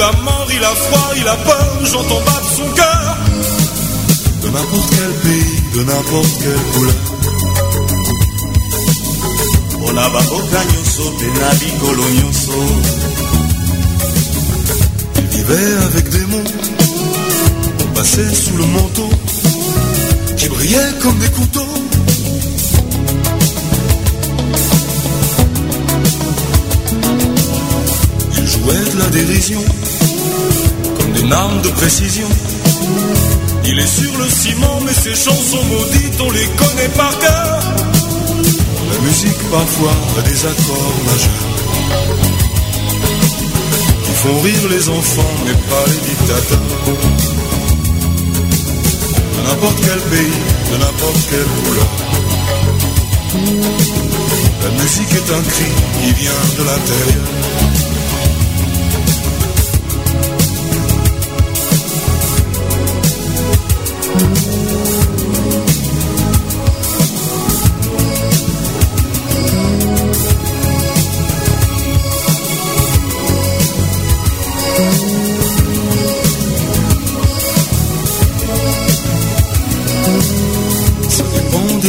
battu 0.00 0.16
à 0.16 0.22
mort, 0.22 0.48
il 0.52 0.64
a 0.64 0.74
froid, 0.74 1.10
il 1.16 1.28
a 1.28 1.36
peur, 1.36 1.78
j'entends 1.84 2.20
battre 2.24 2.50
son 2.56 2.68
cœur. 2.74 3.16
De 4.42 4.48
n'importe 4.48 4.90
quel 4.90 5.30
pays, 5.30 5.62
de 5.74 5.82
n'importe 5.84 6.38
quelle 6.42 6.64
couleur. 6.74 6.94
Ona 9.88 10.08
baboka 10.08 10.60
nyonso 10.70 11.10
mpe 11.10 11.26
na 11.40 11.54
bikolo 11.54 12.04
nyonso 12.10 12.52
Il 15.16 15.26
vivait 15.36 15.76
avec 15.88 16.08
des 16.10 16.26
mots, 16.26 16.50
on 17.80 17.94
passait 17.94 18.34
sous 18.34 18.56
le 18.56 18.66
manteau, 18.66 19.10
qui 20.36 20.48
brillait 20.48 20.92
comme 21.02 21.18
des 21.18 21.30
couteaux. 21.30 21.74
Il 28.36 28.46
jouait 28.46 28.92
de 28.94 28.98
la 28.98 29.06
dérision, 29.06 29.64
des 31.22 31.32
armes 31.32 31.60
de 31.62 31.68
précision. 31.68 32.28
Il 33.64 33.78
est 33.78 33.86
sur 33.86 34.16
le 34.18 34.28
ciment, 34.28 34.80
mais 34.84 34.92
ses 34.92 35.14
chansons 35.14 35.64
maudites, 35.64 36.20
on 36.20 36.30
les 36.30 36.46
connaît 36.46 36.88
par 36.96 37.18
cœur. 37.18 37.60
La 38.92 38.98
musique 39.06 39.50
parfois 39.50 39.92
a 40.18 40.22
des 40.22 40.46
accords 40.46 40.94
majeurs 41.06 41.50
qui 44.04 44.12
font 44.12 44.40
rire 44.40 44.68
les 44.70 44.88
enfants 44.88 45.34
mais 45.44 45.52
pas 45.52 45.84
les 45.88 46.00
dictateurs. 46.08 46.58
De 49.36 49.40
n'importe 49.48 49.80
quel 49.84 50.00
pays, 50.12 50.38
de 50.72 50.76
n'importe 50.78 51.22
quelle 51.30 51.50
couleur. 51.64 51.90
La 54.62 54.70
musique 54.82 55.12
est 55.12 55.32
un 55.32 55.42
cri 55.42 55.70
qui 56.02 56.12
vient 56.14 56.42
de 56.58 56.62
l'intérieur. 56.64 57.49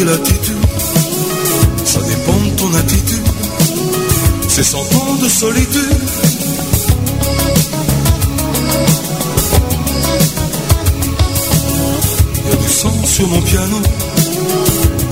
De 0.01 0.09
l'attitude, 0.09 0.65
ça 1.85 1.99
dépend 1.99 2.33
de 2.33 2.49
ton 2.57 2.73
attitude. 2.73 3.27
C'est 4.47 4.63
cent 4.63 4.79
ans 4.79 5.15
de 5.21 5.29
solitude. 5.29 5.95
Y 12.45 12.51
a 12.51 12.55
du 12.55 12.69
sang 12.69 12.93
sur 13.05 13.27
mon 13.27 13.41
piano, 13.41 13.77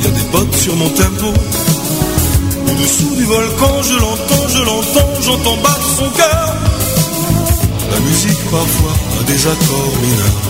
y 0.02 0.08
a 0.08 0.10
des 0.10 0.28
bottes 0.32 0.56
sur 0.56 0.76
mon 0.76 0.90
tempo. 0.90 1.34
Au-dessous 2.68 3.16
du 3.16 3.26
volcan, 3.26 3.84
je 3.84 3.96
l'entends, 4.04 4.48
je 4.56 4.64
l'entends, 4.64 5.12
j'entends 5.22 5.58
battre 5.58 5.90
son 5.98 6.10
cœur. 6.18 6.56
La 7.92 8.00
musique 8.00 8.44
parfois 8.50 8.96
a 9.20 9.24
des 9.24 9.48
accords 9.54 9.96
mineurs 10.02 10.42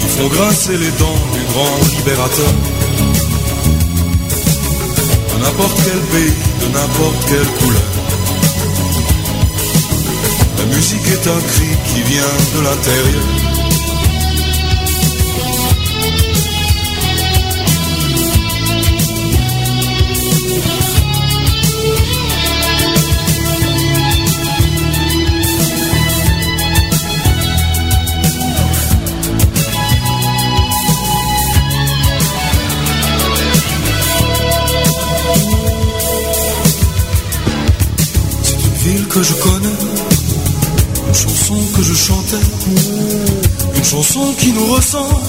qui 0.00 0.08
font 0.14 0.28
grincer 0.28 0.76
les 0.76 0.90
dents 1.02 1.41
grand 1.52 1.76
libérateur. 1.96 2.52
De 5.30 5.44
n'importe 5.44 5.78
quel 5.84 6.00
pays, 6.12 6.34
de 6.60 6.66
n'importe 6.72 7.24
quelle 7.28 7.50
couleur. 7.60 7.90
La 10.58 10.64
musique 10.74 11.06
est 11.08 11.26
un 11.28 11.40
cri 11.52 11.70
qui 11.88 12.02
vient 12.02 12.36
de 12.54 12.60
l'intérieur. 12.64 13.41
Que 39.12 39.22
je 39.22 39.34
connais, 39.34 39.76
une 41.08 41.14
chanson 41.14 41.58
que 41.76 41.82
je 41.82 41.92
chantais, 41.92 42.46
une 43.76 43.84
chanson 43.84 44.34
qui 44.38 44.52
nous 44.52 44.66
ressemble. 44.72 45.20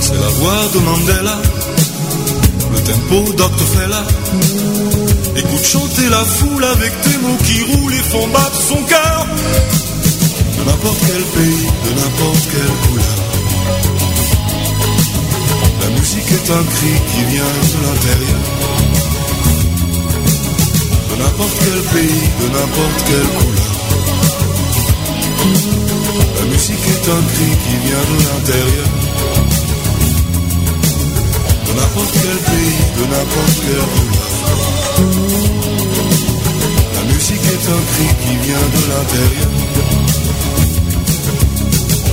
C'est 0.00 0.20
la 0.20 0.28
voix 0.38 0.68
de 0.74 0.78
Mandela, 0.80 1.38
le 2.74 2.80
tempo 2.80 3.32
Dr. 3.32 3.66
Fela, 3.74 4.04
Écoute 5.36 5.64
chanter 5.64 6.08
la 6.10 6.24
foule 6.24 6.64
avec 6.64 6.92
tes 7.02 7.18
mots 7.18 7.38
qui 7.44 7.62
roulent 7.62 7.94
et 7.94 8.02
font 8.10 8.26
battre 8.28 8.60
son 8.68 8.82
cœur. 8.82 9.26
De 10.58 10.64
n'importe 10.64 10.98
quel 11.06 11.22
pays, 11.22 11.66
de 11.84 12.00
n'importe 12.00 12.48
quelle 12.50 12.88
couleur. 12.88 13.25
La 15.82 15.88
musique 15.90 16.30
est 16.30 16.50
un 16.50 16.64
cri 16.74 16.92
qui 17.10 17.22
vient 17.32 17.54
de 17.72 17.78
l'intérieur. 17.84 18.42
De 21.10 21.14
n'importe 21.22 21.56
quel 21.64 21.82
pays, 21.94 22.24
de 22.40 22.46
n'importe 22.54 23.00
quelle 23.06 23.30
couleur. 23.38 23.72
La 26.38 26.44
musique 26.52 26.86
est 26.94 27.06
un 27.16 27.22
cri 27.32 27.50
qui 27.64 27.74
vient 27.86 28.06
de 28.10 28.16
l'intérieur. 28.26 28.88
De 31.66 31.72
n'importe 31.78 32.14
quel 32.22 32.38
pays, 32.50 32.80
de 32.98 33.04
n'importe 33.12 33.56
quelle 33.64 33.88
couleur. 33.94 34.16
La 36.94 37.02
musique 37.12 37.46
est 37.54 37.66
un 37.76 37.82
cri 37.90 38.08
qui 38.22 38.34
vient 38.46 38.66
de 38.74 38.80
l'intérieur. 38.90 39.56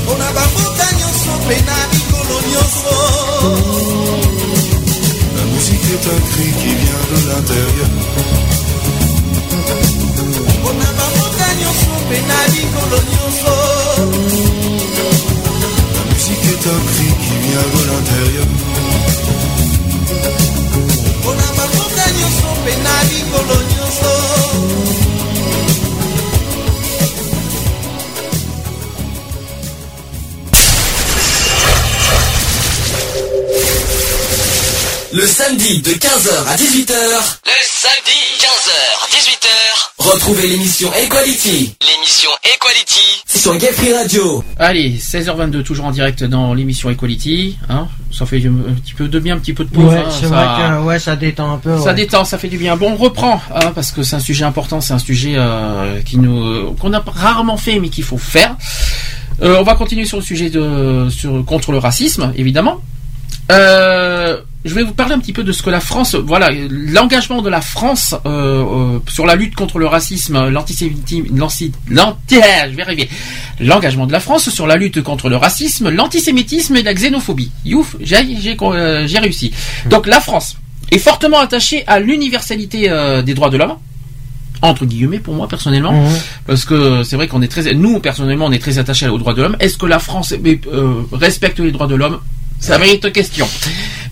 mpona 0.04 0.32
bamboka 0.36 0.83
nyonso 0.83 0.83
mpe 1.32 1.56
na 1.68 1.78
mikolo 1.92 2.38
nyonso 2.52 2.94
La 5.38 5.44
musique 5.54 5.88
est 5.96 6.08
un 6.08 6.20
cri 6.30 6.48
qui 6.60 6.72
vient 6.82 7.06
de 7.12 7.18
l'intérieur. 7.30 7.90
mpona 10.60 10.88
bamboka 10.98 11.48
nyonso 11.60 11.92
mpe 12.06 12.18
na 12.30 12.38
mikolo 12.54 12.98
nyonso 13.12 13.54
La 15.96 16.04
musique 16.14 16.46
est 16.54 16.66
un 16.76 16.82
cri 16.90 17.10
qui 17.24 17.36
vient 17.46 17.68
de 17.76 17.82
l'intérieur. 17.90 18.48
mpona 21.20 21.48
bamboka 21.58 22.06
nyonso 22.18 22.48
mpe 22.62 22.74
na 22.86 22.94
mikolo 23.10 23.56
nyonso 23.72 24.12
Le 35.24 35.30
samedi 35.30 35.82
de 35.82 35.92
15h 35.92 36.48
à 36.50 36.56
18h, 36.58 36.92
Le 36.92 37.62
samedi, 37.64 38.20
15h, 38.42 39.10
18h, 39.10 39.48
retrouvez 40.12 40.48
l'émission 40.50 40.92
Equality. 41.02 41.74
l'émission 41.82 42.30
Equality. 42.44 43.22
C'est 43.26 43.40
sur 43.40 43.56
Gay 43.58 43.72
Free 43.72 43.94
Radio. 43.94 44.44
Allez, 44.60 44.98
16h22, 44.98 45.64
toujours 45.64 45.86
en 45.86 45.92
direct 45.92 46.26
dans 46.26 46.54
l'émission 46.54 46.90
Equality. 46.90 47.58
Hein 47.70 47.88
ça 48.12 48.26
fait 48.26 48.44
un 48.46 48.74
petit 48.74 48.96
peu 48.96 49.08
de 49.08 49.18
bien, 49.18 49.36
un 49.36 49.40
petit 49.40 49.54
peu 49.54 49.64
de 49.64 49.70
pause. 49.70 49.86
Ouais, 49.94 50.00
hein, 50.00 50.10
c'est 50.12 50.28
ça- 50.28 50.36
vrai 50.36 50.46
que 50.78 50.84
ouais, 50.84 51.00
ça 51.00 51.16
détend 51.16 51.54
un 51.54 51.58
peu. 51.58 51.78
Ça 51.78 51.84
ouais. 51.86 51.94
détend, 51.94 52.26
ça 52.26 52.38
fait 52.38 52.50
du 52.50 52.58
bien. 52.58 52.76
Bon, 52.76 52.92
on 52.92 52.98
reprend, 52.98 53.42
hein, 53.56 53.72
parce 53.74 53.94
que 53.94 54.04
c'est 54.04 54.18
un 54.18 54.20
sujet 54.20 54.44
important, 54.44 54.82
c'est 54.82 54.94
un 54.94 55.00
sujet 55.00 55.36
euh, 55.38 56.02
qui 56.02 56.18
nous 56.18 56.74
qu'on 56.82 56.92
a 56.92 57.02
rarement 57.02 57.56
fait, 57.56 57.80
mais 57.80 57.88
qu'il 57.88 58.04
faut 58.04 58.18
faire. 58.18 58.58
Euh, 59.42 59.56
on 59.58 59.64
va 59.64 59.76
continuer 59.76 60.04
sur 60.04 60.18
le 60.18 60.24
sujet 60.24 60.50
de 60.50 61.08
sur 61.10 61.46
contre 61.46 61.72
le 61.72 61.78
racisme, 61.78 62.34
évidemment. 62.36 62.82
Euh, 63.54 64.42
je 64.66 64.74
vais 64.74 64.84
vous 64.84 64.94
parler 64.94 65.14
un 65.14 65.20
petit 65.20 65.34
peu 65.34 65.44
de 65.44 65.52
ce 65.52 65.62
que 65.62 65.70
la 65.70 65.80
France, 65.82 66.16
voilà, 66.16 66.50
l'engagement 66.70 67.42
de 67.42 67.50
la 67.50 67.60
France 67.62 68.16
euh, 68.26 68.64
euh, 68.96 69.00
sur 69.10 69.26
la 69.26 69.36
lutte 69.36 69.56
contre 69.56 69.78
le 69.80 69.88
racisme, 69.88 70.50
l'antisémitisme, 70.50 71.36
l'anti, 71.36 71.72
l'anti- 71.90 72.36
je 72.72 72.76
vais 72.76 72.82
arriver, 72.84 73.10
l'engagement 73.60 74.06
de 74.08 74.12
la 74.14 74.20
France 74.22 74.50
sur 74.50 74.66
la 74.68 74.76
lutte 74.78 75.02
contre 75.04 75.30
le 75.30 75.36
racisme, 75.36 75.90
l'antisémitisme 75.90 76.76
et 76.78 76.84
la 76.84 76.94
xénophobie. 76.94 77.52
Youf, 77.66 77.96
j'ai 78.02 78.16
euh, 78.62 79.08
réussi. 79.22 79.52
Donc 79.90 80.08
la 80.08 80.22
France 80.22 80.56
est 80.92 80.98
fortement 81.00 81.40
attachée 81.40 81.84
à 81.88 82.00
l'universalité 82.00 82.90
des 83.26 83.34
droits 83.34 83.50
de 83.50 83.58
l'homme 83.58 83.76
entre 84.62 84.86
guillemets 84.86 85.20
pour 85.20 85.34
moi 85.34 85.48
personnellement 85.50 85.92
Mhm. 85.92 86.10
parce 86.48 86.64
que 86.64 87.04
c'est 87.04 87.18
vrai 87.18 87.28
qu'on 87.28 87.42
est 87.42 87.50
très 87.50 87.74
nous 87.74 88.00
personnellement 88.00 88.46
on 88.46 88.52
est 88.54 88.60
très 88.60 88.78
attachés 88.80 89.10
aux 89.10 89.18
droits 89.18 89.34
de 89.34 89.42
l'homme 89.42 89.58
est-ce 89.60 89.78
que 89.78 89.86
la 89.86 90.00
France 90.00 90.34
respecte 91.12 91.60
les 91.60 91.72
droits 91.74 91.88
de 91.88 91.96
l'homme? 91.96 92.20
Ça 92.64 92.78
mérite 92.78 93.12
question. 93.12 93.46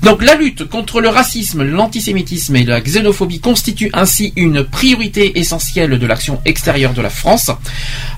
Donc 0.04 0.22
la 0.22 0.36
lutte 0.36 0.66
contre 0.66 1.00
le 1.00 1.08
racisme, 1.08 1.64
l'antisémitisme 1.64 2.58
et 2.58 2.66
la 2.66 2.82
xénophobie 2.82 3.40
constitue 3.40 3.90
ainsi 3.94 4.34
une 4.36 4.66
priorité 4.66 5.40
essentielle 5.40 5.98
de 5.98 6.06
l'action 6.06 6.42
extérieure 6.44 6.92
de 6.92 7.02
la 7.02 7.10
France. 7.10 7.50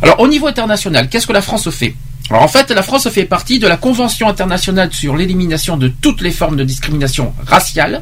Alors 0.02 0.20
au 0.20 0.28
niveau 0.28 0.48
international, 0.48 1.08
qu'est-ce 1.08 1.28
que 1.28 1.34
la 1.34 1.44
France 1.44 1.70
fait? 1.70 1.94
Alors 2.32 2.42
en 2.42 2.48
fait, 2.48 2.72
la 2.72 2.82
France 2.82 3.08
fait 3.10 3.26
partie 3.26 3.60
de 3.60 3.68
la 3.68 3.78
Convention 3.78 4.28
internationale 4.28 4.92
sur 4.92 5.16
l'élimination 5.16 5.78
de 5.78 5.90
toutes 5.90 6.22
les 6.22 6.32
formes 6.32 6.56
de 6.56 6.64
discrimination 6.64 7.34
raciale. 7.46 8.02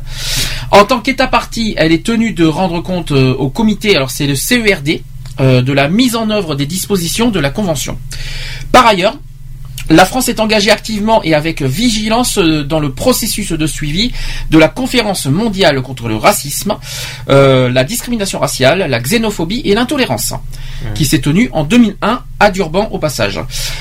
En 0.71 0.85
tant 0.85 1.01
qu'État 1.01 1.27
partie, 1.27 1.73
elle 1.75 1.91
est 1.91 2.05
tenue 2.05 2.31
de 2.31 2.45
rendre 2.45 2.79
compte 2.79 3.11
euh, 3.11 3.33
au 3.33 3.49
comité, 3.49 3.93
alors 3.97 4.09
c'est 4.09 4.27
le 4.27 4.35
CERD, 4.35 5.01
euh, 5.41 5.61
de 5.61 5.73
la 5.73 5.89
mise 5.89 6.15
en 6.15 6.29
œuvre 6.29 6.55
des 6.55 6.65
dispositions 6.65 7.29
de 7.29 7.41
la 7.41 7.49
Convention. 7.49 7.97
Par 8.71 8.87
ailleurs, 8.87 9.17
la 9.89 10.05
France 10.05 10.29
est 10.29 10.39
engagée 10.39 10.71
activement 10.71 11.23
et 11.23 11.33
avec 11.33 11.61
vigilance 11.61 12.37
euh, 12.37 12.63
dans 12.63 12.79
le 12.79 12.91
processus 12.91 13.51
de 13.51 13.67
suivi 13.67 14.11
de 14.49 14.57
la 14.57 14.67
conférence 14.67 15.25
mondiale 15.25 15.81
contre 15.81 16.07
le 16.07 16.15
racisme, 16.15 16.75
euh, 17.29 17.69
la 17.69 17.83
discrimination 17.83 18.39
raciale, 18.39 18.85
la 18.89 18.99
xénophobie 18.99 19.61
et 19.65 19.73
l'intolérance, 19.73 20.33
qui 20.95 21.05
s'est 21.05 21.19
tenue 21.19 21.49
en 21.53 21.63
2001 21.63 22.23
à 22.39 22.51
Durban 22.51 22.89
au 22.91 22.99
passage. 22.99 23.39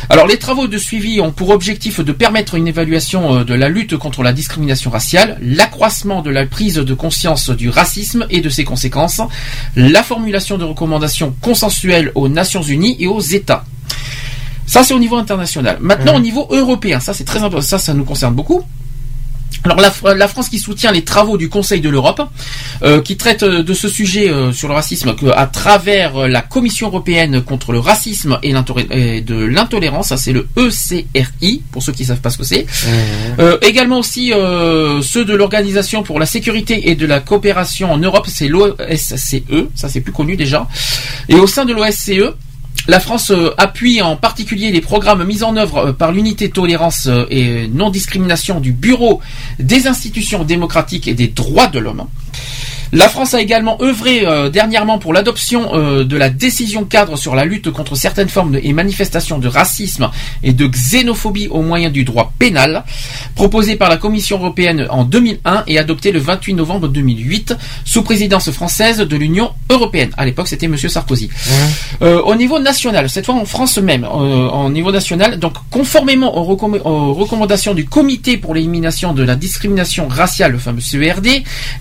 Alors 0.08 0.26
les 0.26 0.38
travaux 0.38 0.66
de 0.66 0.78
suivi 0.78 1.20
ont 1.20 1.32
pour 1.32 1.50
objectif 1.50 2.00
de 2.00 2.12
permettre 2.12 2.54
une 2.54 2.68
évaluation 2.68 3.38
euh, 3.38 3.44
de 3.44 3.54
la 3.54 3.68
lutte 3.68 3.96
contre 3.96 4.22
la 4.22 4.32
discrimination 4.32 4.90
raciale, 4.90 5.38
l'accroissement 5.40 6.22
de 6.22 6.30
la 6.30 6.46
prise 6.46 6.74
de 6.74 6.94
conscience 6.94 7.50
du 7.50 7.68
racisme 7.68 8.26
et 8.30 8.40
de 8.40 8.48
ses 8.48 8.64
conséquences, 8.64 9.20
la 9.76 10.02
formulation 10.02 10.58
de 10.58 10.64
recommandations 10.64 11.34
consensuelles 11.40 12.12
aux 12.14 12.28
Nations 12.28 12.62
Unies 12.62 12.96
et 12.98 13.06
aux 13.06 13.20
États. 13.20 13.64
Ça, 14.70 14.84
c'est 14.84 14.94
au 14.94 15.00
niveau 15.00 15.16
international. 15.16 15.78
Maintenant, 15.80 16.14
au 16.16 16.20
niveau 16.20 16.46
européen, 16.50 17.00
ça, 17.00 17.12
c'est 17.12 17.24
très 17.24 17.40
important. 17.40 17.60
Ça, 17.60 17.78
ça 17.80 17.92
nous 17.92 18.04
concerne 18.04 18.34
beaucoup. 18.34 18.62
Alors 19.64 19.78
la, 19.80 19.90
Fr- 19.90 20.14
la 20.14 20.28
France 20.28 20.48
qui 20.48 20.58
soutient 20.60 20.92
les 20.92 21.02
travaux 21.04 21.36
du 21.36 21.48
Conseil 21.50 21.80
de 21.80 21.90
l'Europe, 21.90 22.22
euh, 22.82 23.02
qui 23.02 23.16
traite 23.16 23.42
euh, 23.42 23.62
de 23.64 23.74
ce 23.74 23.88
sujet 23.88 24.30
euh, 24.30 24.52
sur 24.52 24.68
le 24.68 24.74
racisme 24.74 25.14
que, 25.16 25.26
à 25.26 25.46
travers 25.46 26.16
euh, 26.16 26.28
la 26.28 26.40
Commission 26.40 26.86
européenne 26.86 27.42
contre 27.42 27.72
le 27.72 27.80
racisme 27.80 28.38
et, 28.44 28.52
de 28.52 29.34
l'intolérance, 29.44 30.08
ça 30.10 30.16
c'est 30.16 30.32
le 30.32 30.46
ECRI 30.56 31.62
pour 31.72 31.82
ceux 31.82 31.92
qui 31.92 32.04
savent 32.06 32.20
pas 32.20 32.30
ce 32.30 32.38
que 32.38 32.44
c'est. 32.44 32.64
Euh, 33.40 33.58
également 33.60 33.98
aussi 33.98 34.32
euh, 34.32 35.02
ceux 35.02 35.24
de 35.26 35.34
l'Organisation 35.34 36.04
pour 36.04 36.18
la 36.20 36.26
sécurité 36.26 36.88
et 36.90 36.94
de 36.94 37.04
la 37.04 37.18
coopération 37.20 37.92
en 37.92 37.98
Europe, 37.98 38.28
c'est 38.28 38.48
l'OSCE, 38.48 39.42
ça 39.74 39.88
c'est 39.90 40.00
plus 40.00 40.12
connu 40.12 40.36
déjà. 40.36 40.68
Et 41.28 41.34
au 41.34 41.46
sein 41.48 41.64
de 41.66 41.74
l'OSCE, 41.74 42.32
la 42.88 43.00
France 43.00 43.30
euh, 43.30 43.54
appuie 43.58 44.00
en 44.02 44.16
particulier 44.16 44.70
les 44.70 44.80
programmes 44.80 45.24
mis 45.24 45.42
en 45.42 45.56
œuvre 45.56 45.88
euh, 45.88 45.92
par 45.92 46.12
l'unité 46.12 46.50
tolérance 46.50 47.06
euh, 47.06 47.26
et 47.30 47.68
non-discrimination 47.68 48.60
du 48.60 48.72
Bureau 48.72 49.20
des 49.58 49.86
institutions 49.86 50.44
démocratiques 50.44 51.08
et 51.08 51.14
des 51.14 51.28
droits 51.28 51.66
de 51.66 51.78
l'homme. 51.78 52.06
La 52.92 53.08
France 53.08 53.34
a 53.34 53.40
également 53.40 53.78
œuvré 53.80 54.26
euh, 54.26 54.48
dernièrement 54.50 54.98
pour 54.98 55.12
l'adoption 55.12 55.74
euh, 55.74 56.02
de 56.04 56.16
la 56.16 56.28
décision 56.28 56.84
cadre 56.84 57.16
sur 57.16 57.36
la 57.36 57.44
lutte 57.44 57.70
contre 57.70 57.94
certaines 57.94 58.28
formes 58.28 58.52
de- 58.52 58.60
et 58.62 58.72
manifestations 58.72 59.38
de 59.38 59.46
racisme 59.46 60.10
et 60.42 60.52
de 60.52 60.66
xénophobie 60.66 61.46
au 61.48 61.62
moyen 61.62 61.90
du 61.90 62.02
droit 62.04 62.32
pénal, 62.38 62.82
proposée 63.36 63.76
par 63.76 63.88
la 63.90 63.96
Commission 63.96 64.38
européenne 64.38 64.88
en 64.90 65.04
2001 65.04 65.64
et 65.68 65.78
adoptée 65.78 66.10
le 66.10 66.18
28 66.18 66.54
novembre 66.54 66.88
2008 66.88 67.54
sous 67.84 68.02
présidence 68.02 68.50
française 68.50 68.98
de 68.98 69.16
l'Union 69.16 69.50
européenne. 69.70 70.10
À 70.16 70.24
l'époque, 70.24 70.48
c'était 70.48 70.66
Monsieur 70.68 70.88
Sarkozy. 70.88 71.30
Euh, 72.02 72.20
au 72.22 72.34
niveau 72.34 72.58
national, 72.58 73.08
cette 73.08 73.26
fois 73.26 73.36
en 73.36 73.44
France 73.44 73.78
même, 73.78 74.04
au 74.04 74.68
niveau 74.68 74.90
national, 74.90 75.38
donc 75.38 75.54
conformément 75.70 76.36
aux, 76.36 76.56
recomm- 76.56 76.80
aux 76.84 77.14
recommandations 77.14 77.74
du 77.74 77.84
Comité 77.84 78.36
pour 78.36 78.54
l'élimination 78.54 79.12
de 79.12 79.22
la 79.22 79.36
discrimination 79.36 80.08
raciale, 80.08 80.52
le 80.52 80.58
fameux 80.58 80.80
CERD, 80.80 81.28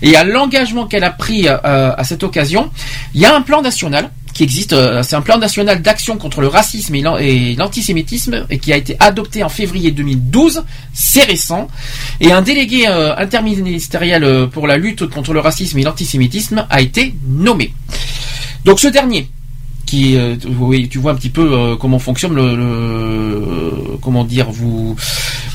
et 0.02 0.16
à 0.16 0.22
l'engagement 0.24 0.86
qu'elle 0.86 0.99
a 1.04 1.10
pris 1.10 1.48
euh, 1.48 1.56
à 1.62 2.04
cette 2.04 2.22
occasion, 2.22 2.70
il 3.14 3.20
y 3.20 3.24
a 3.24 3.34
un 3.36 3.42
plan 3.42 3.62
national 3.62 4.10
qui 4.32 4.44
existe, 4.44 4.72
euh, 4.72 5.02
c'est 5.02 5.16
un 5.16 5.22
plan 5.22 5.38
national 5.38 5.82
d'action 5.82 6.16
contre 6.16 6.40
le 6.40 6.46
racisme 6.46 6.94
et 6.94 7.00
l'an- 7.02 7.18
et 7.18 7.54
l'antisémitisme 7.56 8.46
et 8.48 8.58
qui 8.58 8.72
a 8.72 8.76
été 8.76 8.96
adopté 9.00 9.42
en 9.42 9.48
février 9.48 9.90
2012, 9.90 10.62
c'est 10.94 11.24
récent, 11.24 11.66
et 12.20 12.30
un 12.30 12.40
délégué 12.42 12.86
euh, 12.88 13.14
interministériel 13.16 14.48
pour 14.52 14.66
la 14.68 14.76
lutte 14.76 15.06
contre 15.08 15.32
le 15.32 15.40
racisme 15.40 15.78
et 15.78 15.82
l'antisémitisme 15.82 16.64
a 16.70 16.80
été 16.80 17.14
nommé. 17.26 17.74
Donc 18.64 18.78
ce 18.78 18.86
dernier, 18.88 19.28
qui, 19.86 20.16
oui, 20.60 20.88
tu 20.88 20.98
vois 20.98 21.10
un 21.10 21.14
petit 21.16 21.30
peu 21.30 21.76
comment 21.80 21.98
fonctionne 21.98 22.34
le, 22.34 22.54
le- 22.54 23.96
comment 24.00 24.22
dire, 24.24 24.48
vous, 24.50 24.94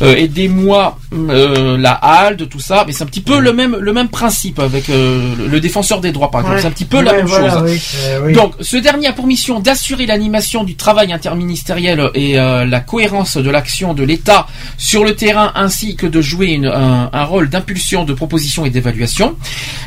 euh, 0.01 0.15
aidez-moi 0.15 0.97
euh, 1.13 1.77
la 1.77 1.91
HALD, 1.93 2.49
tout 2.49 2.59
ça, 2.59 2.83
mais 2.85 2.93
c'est 2.93 3.03
un 3.03 3.07
petit 3.07 3.21
peu 3.21 3.39
le 3.39 3.53
même 3.53 3.75
le 3.79 3.93
même 3.93 4.09
principe 4.09 4.59
avec 4.59 4.89
euh, 4.89 5.33
le 5.49 5.59
défenseur 5.59 6.01
des 6.01 6.11
droits 6.11 6.31
par 6.31 6.41
exemple, 6.41 6.55
Ouais. 6.55 6.61
c'est 6.61 6.67
un 6.67 6.71
petit 6.71 6.85
peu 6.85 7.01
la 7.01 7.13
même 7.13 7.25
voilà, 7.25 7.51
chose. 7.51 7.61
oui, 7.65 7.79
c'est- 7.79 8.17
oui. 8.23 8.33
Donc 8.33 8.53
ce 8.61 8.77
dernier 8.77 9.07
a 9.07 9.13
pour 9.13 9.27
mission 9.27 9.59
d'assurer 9.59 10.05
l'animation 10.05 10.63
du 10.63 10.75
travail 10.75 11.11
interministériel 11.13 12.09
et 12.13 12.37
euh, 12.39 12.65
la 12.65 12.79
cohérence 12.81 13.37
de 13.37 13.49
l'action 13.49 13.93
de 13.93 14.03
l'État 14.03 14.47
sur 14.77 15.03
le 15.03 15.15
terrain 15.15 15.51
ainsi 15.55 15.95
que 15.95 16.05
de 16.07 16.21
jouer 16.21 16.47
une- 16.47 16.65
un, 16.67 17.09
un 17.13 17.23
rôle 17.23 17.49
d'impulsion, 17.49 18.03
de 18.03 18.13
proposition 18.13 18.65
et 18.65 18.69
d'évaluation. 18.69 19.35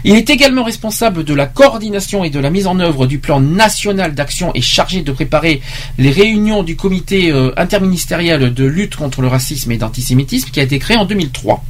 Il 0.04 0.14
est 0.14 0.30
également 0.30 0.64
responsable 0.64 1.24
de 1.24 1.34
la 1.34 1.46
coordination 1.46 2.24
et 2.24 2.30
de 2.30 2.38
la 2.40 2.50
mise 2.50 2.66
en 2.66 2.78
œuvre 2.80 3.06
du 3.06 3.18
plan 3.18 3.40
national 3.40 4.14
d'action 4.14 4.52
et 4.54 4.62
chargé 4.62 5.02
de 5.02 5.12
préparer 5.12 5.60
les 5.98 6.10
réunions 6.10 6.62
du 6.62 6.76
comité 6.76 7.30
euh, 7.30 7.52
interministériel 7.56 8.54
de 8.54 8.64
lutte 8.64 8.96
contre 8.96 9.20
le 9.20 9.28
racisme 9.28 9.70
et 9.72 9.76
d'antisémitisme 9.76 9.97
qui 10.02 10.60
a 10.60 10.62
été 10.62 10.78
créé 10.78 10.96
en 10.96 11.04
2003. 11.04 11.64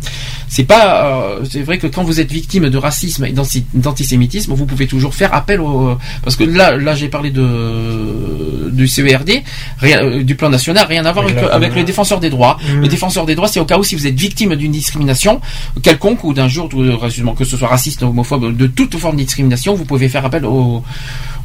C'est 0.51 0.65
pas, 0.65 1.05
euh, 1.07 1.45
c'est 1.51 1.63
vrai 1.63 1.77
que 1.79 1.87
quand 1.87 2.03
vous 2.03 2.21
êtes 2.21 2.33
victime 2.33 2.71
de 2.71 2.79
racisme 2.79 3.25
et 3.27 3.33
d'anti- 3.33 3.67
d'antisémitisme, 3.75 4.55
vous 4.55 4.65
pouvez 4.65 4.87
toujours 4.87 5.15
faire 5.15 5.35
appel 5.35 5.61
au, 5.61 5.99
parce 6.25 6.37
que 6.37 6.45
là, 6.45 6.77
là, 6.77 6.95
j'ai 6.95 7.09
parlé 7.09 7.31
de 7.31 8.71
du 8.73 8.87
CERD, 8.89 9.43
rien- 9.79 10.03
euh, 10.03 10.23
du 10.23 10.35
plan 10.37 10.49
national, 10.51 10.87
rien 10.89 11.05
à 11.05 11.13
voir 11.13 11.27
avec, 11.53 11.75
le 11.75 11.85
défenseur 11.85 12.21
des 12.21 12.31
droits. 12.31 12.59
Mhm. 12.67 12.81
Le 12.83 12.89
défenseur 12.89 13.27
des 13.27 13.35
droits, 13.35 13.49
c'est 13.49 13.61
au 13.61 13.65
cas 13.65 13.79
où 13.79 13.85
si 13.85 13.95
vous 13.95 14.07
êtes 14.07 14.19
victime 14.19 14.55
d'une 14.57 14.73
discrimination 14.73 15.41
quelconque 15.83 16.25
ou 16.25 16.33
d'un 16.33 16.49
jour, 16.49 16.69
que 16.69 17.45
ce 17.45 17.57
soit 17.57 17.69
raciste, 17.69 18.03
homophobe, 18.03 18.57
de 18.57 18.67
toute 18.67 18.97
forme 18.97 19.17
de 19.17 19.23
discrimination, 19.23 19.75
vous 19.75 19.85
pouvez 19.85 20.09
faire 20.09 20.25
appel 20.25 20.45
au, 20.47 20.83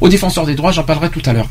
au 0.00 0.08
défenseur 0.08 0.46
des 0.46 0.54
droits. 0.54 0.72
J'en 0.72 0.84
parlerai 0.84 1.10
tout 1.10 1.22
à 1.26 1.32
l'heure. 1.32 1.48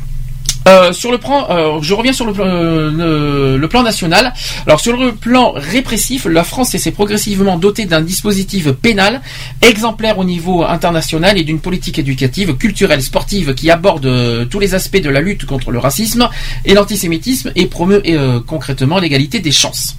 Euh, 0.66 0.92
sur 0.94 1.12
le 1.12 1.18
plan, 1.18 1.46
euh, 1.50 1.78
je 1.82 1.92
reviens 1.92 2.14
sur 2.14 2.24
le, 2.24 2.32
plan- 2.32 2.46
euh, 2.46 2.90
le, 2.90 3.58
le 3.58 3.68
plan 3.68 3.82
national. 3.82 4.32
Alors 4.66 4.80
sur 4.80 4.96
le 4.96 5.12
plan 5.14 5.52
répressif, 5.54 6.24
la 6.24 6.42
France 6.42 6.70
s'est 6.76 6.90
progressivement 6.90 7.58
dotée 7.58 7.84
d'un 7.84 8.00
dispositif 8.00 8.70
pénal 8.70 9.20
exemplaire 9.60 10.18
au 10.18 10.24
niveau 10.24 10.64
international 10.64 11.36
et 11.36 11.44
d'une 11.44 11.60
politique 11.60 11.98
éducative, 11.98 12.56
culturelle, 12.56 13.02
sportive 13.02 13.54
qui 13.54 13.70
aborde 13.70 14.06
euh, 14.06 14.46
tous 14.46 14.58
les 14.58 14.74
aspects 14.74 15.00
de 15.02 15.10
la 15.10 15.20
lutte 15.20 15.44
contre 15.44 15.70
le 15.70 15.78
racisme 15.78 16.28
et 16.64 16.72
l'antisémitisme 16.72 17.52
et 17.56 17.66
promeut 17.66 18.02
concrètement 18.46 18.98
l'égalité 18.98 19.40
des 19.40 19.52
chances. 19.52 19.96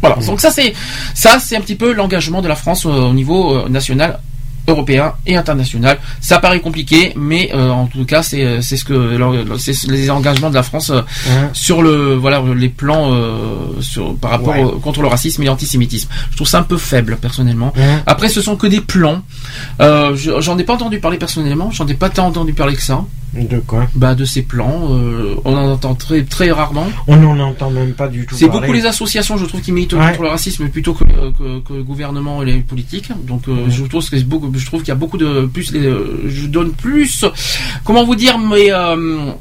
Voilà. 0.00 0.16
Donc 0.26 0.40
ça 0.40 0.50
c'est 0.50 0.74
ça 1.14 1.38
c'est 1.38 1.56
un 1.56 1.60
petit 1.60 1.76
peu 1.76 1.92
l'engagement 1.92 2.42
de 2.42 2.48
la 2.48 2.56
France 2.56 2.84
au 2.84 3.12
niveau 3.14 3.68
national 3.68 4.18
européen 4.66 5.12
et 5.26 5.36
international. 5.36 5.98
Ça 6.20 6.38
paraît 6.38 6.60
compliqué, 6.60 7.12
mais 7.16 7.50
euh, 7.54 7.70
en 7.70 7.86
tout 7.86 8.04
cas, 8.04 8.22
c'est 8.22 8.42
euh, 8.42 8.60
ce 8.62 8.82
que 8.84 9.18
c'est 9.58 9.86
les 9.90 10.10
engagements 10.10 10.50
de 10.50 10.54
la 10.54 10.62
France 10.62 10.90
euh, 10.90 11.00
Hein. 11.30 11.50
sur 11.52 11.82
le 11.82 12.14
voilà 12.14 12.42
les 12.56 12.68
plans 12.68 13.12
euh, 13.12 13.80
sur, 13.80 14.16
par 14.16 14.30
rapport 14.32 14.54
Ouais. 14.56 14.62
au- 14.64 14.78
contre 14.78 15.02
le 15.02 15.08
racisme 15.08 15.42
et 15.42 15.46
l'antisémitisme. 15.46 16.08
Je 16.30 16.36
trouve 16.36 16.48
ça 16.48 16.58
un 16.58 16.62
peu 16.62 16.76
faible 16.78 17.16
personnellement. 17.20 17.72
Hein. 17.76 18.00
Après, 18.06 18.28
ce 18.28 18.40
sont 18.40 18.56
que 18.56 18.66
des 18.66 18.80
plans. 18.80 19.22
Je- 19.80 20.40
J'en 20.40 20.58
ai 20.58 20.64
pas 20.64 20.74
entendu 20.74 20.98
parler 21.00 21.18
personnellement. 21.18 21.70
J'en 21.70 21.86
ai 21.86 21.94
pas 21.94 22.08
tant 22.10 22.26
entendu 22.26 22.52
parler 22.54 22.74
que 22.74 22.82
ça. 22.82 23.04
De 23.34 23.58
quoi 23.58 23.86
Bah 23.94 24.14
de 24.14 24.24
ces 24.24 24.42
plans. 24.42 24.88
euh, 24.90 25.34
on 25.44 25.56
en 25.56 25.70
entend 25.72 25.94
très 25.94 26.22
très 26.22 26.50
rarement. 26.52 26.86
On 27.06 27.16
n'en 27.16 27.38
entend 27.40 27.70
même 27.70 27.92
pas 27.92 28.08
du 28.08 28.26
tout 28.26 28.34
C'est 28.36 28.48
beaucoup 28.48 28.72
les 28.72 28.86
associations, 28.86 29.36
je 29.36 29.44
trouve, 29.46 29.60
qui 29.60 29.72
militent 29.72 29.92
Ouais. 29.94 30.08
contre 30.10 30.22
le 30.22 30.28
racisme 30.28 30.68
plutôt 30.68 30.94
que, 30.94 31.04
que, 31.04 31.60
que 31.60 31.72
le 31.74 31.82
gouvernement 31.82 32.42
et 32.42 32.46
les 32.46 32.58
politiques. 32.60 33.10
Donc, 33.26 33.48
euh, 33.48 33.66
je 33.68 33.84
trouve 33.84 34.08
que 34.08 34.16
c'est 34.16 34.24
beaucoup, 34.24 34.52
je 34.54 34.66
trouve 34.66 34.80
qu'il 34.80 34.88
y 34.88 34.92
a 34.92 34.94
beaucoup 34.96 35.18
de 35.18 35.46
plus. 35.46 35.72
euh, 35.74 36.22
je 36.26 36.46
donne 36.46 36.72
plus. 36.72 37.24
Comment 37.84 38.04
vous 38.04 38.14
dire, 38.14 38.38
mais 38.38 38.72
euh, 38.72 39.32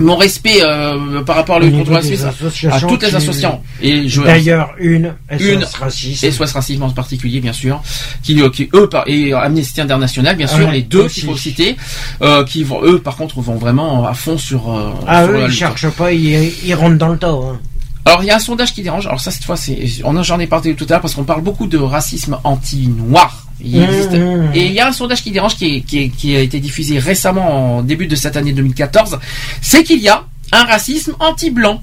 mon 0.00 0.16
respect 0.16 0.60
euh, 0.62 1.22
par 1.22 1.36
rapport 1.36 1.56
à 1.56 1.58
le 1.60 1.66
niveau 1.66 1.78
contre 1.78 1.90
des 1.90 1.96
racisme 1.96 2.26
à 2.70 2.80
toutes 2.80 3.02
les 3.02 3.14
associations. 3.14 3.60
Et 3.80 4.08
je 4.08 4.22
D'ailleurs, 4.22 4.70
une, 4.78 5.14
une 5.38 5.62
SOS 5.64 5.74
Racisme. 5.74 6.26
et 6.26 6.30
SOS 6.32 6.52
Racisme 6.52 6.82
en 6.82 6.90
particulier 6.90 7.40
bien 7.40 7.52
sûr 7.52 7.80
qui, 8.22 8.40
euh, 8.42 8.48
qui 8.50 8.68
eux 8.74 8.88
par, 8.88 9.04
et 9.06 9.32
Amnesty 9.32 9.80
International 9.80 10.36
bien 10.36 10.46
sûr 10.46 10.70
les 10.70 10.82
deux 10.82 11.08
qu'il 11.08 11.24
faut 11.24 11.36
citer 11.36 11.76
euh, 12.22 12.44
qui 12.44 12.64
vont 12.64 12.82
eux 12.84 12.98
par 12.98 13.16
contre 13.16 13.40
vont 13.40 13.54
vraiment 13.56 14.06
à 14.06 14.14
fond 14.14 14.36
sur 14.38 14.70
euh, 14.74 14.90
Ah, 15.06 15.24
sur 15.24 15.30
eux, 15.30 15.34
la 15.34 15.40
ils 15.40 15.46
lutte. 15.46 15.58
cherchent 15.58 15.90
pas, 15.90 16.12
ils, 16.12 16.52
ils 16.64 16.74
rentrent 16.74 16.98
dans 16.98 17.08
le 17.08 17.18
tas. 17.18 17.28
hein. 17.30 17.60
Alors 18.06 18.22
il 18.22 18.26
y 18.26 18.30
a 18.30 18.36
un 18.36 18.40
sondage 18.40 18.74
qui 18.74 18.82
dérange. 18.82 19.06
Alors 19.06 19.20
ça 19.20 19.30
cette 19.30 19.44
fois 19.44 19.56
c'est 19.56 19.78
on 20.04 20.16
en- 20.16 20.22
j'en 20.22 20.38
ai 20.38 20.46
parlé 20.46 20.74
tout 20.74 20.84
à 20.88 20.92
l'heure 20.94 21.00
parce 21.00 21.14
qu'on 21.14 21.24
parle 21.24 21.42
beaucoup 21.42 21.66
de 21.66 21.78
racisme 21.78 22.38
anti-noir. 22.44 23.46
Il 23.64 23.80
Mmh, 23.80 23.84
existe. 23.84 24.12
mmh. 24.12 24.50
Et 24.54 24.66
il 24.66 24.72
y 24.72 24.80
a 24.80 24.88
un 24.88 24.92
sondage 24.92 25.22
qui 25.22 25.30
dérange 25.30 25.54
qui, 25.56 25.76
est- 25.76 25.80
qui, 25.82 25.98
est- 26.00 26.08
qui 26.10 26.36
a 26.36 26.40
été 26.40 26.60
diffusé 26.60 26.98
récemment 26.98 27.76
en 27.78 27.82
début 27.82 28.06
de 28.06 28.16
cette 28.16 28.36
année 28.36 28.52
2014. 28.52 29.18
C'est 29.62 29.84
qu'il 29.84 30.00
y 30.00 30.08
a 30.08 30.24
un 30.52 30.64
racisme 30.64 31.14
anti-blanc 31.20 31.82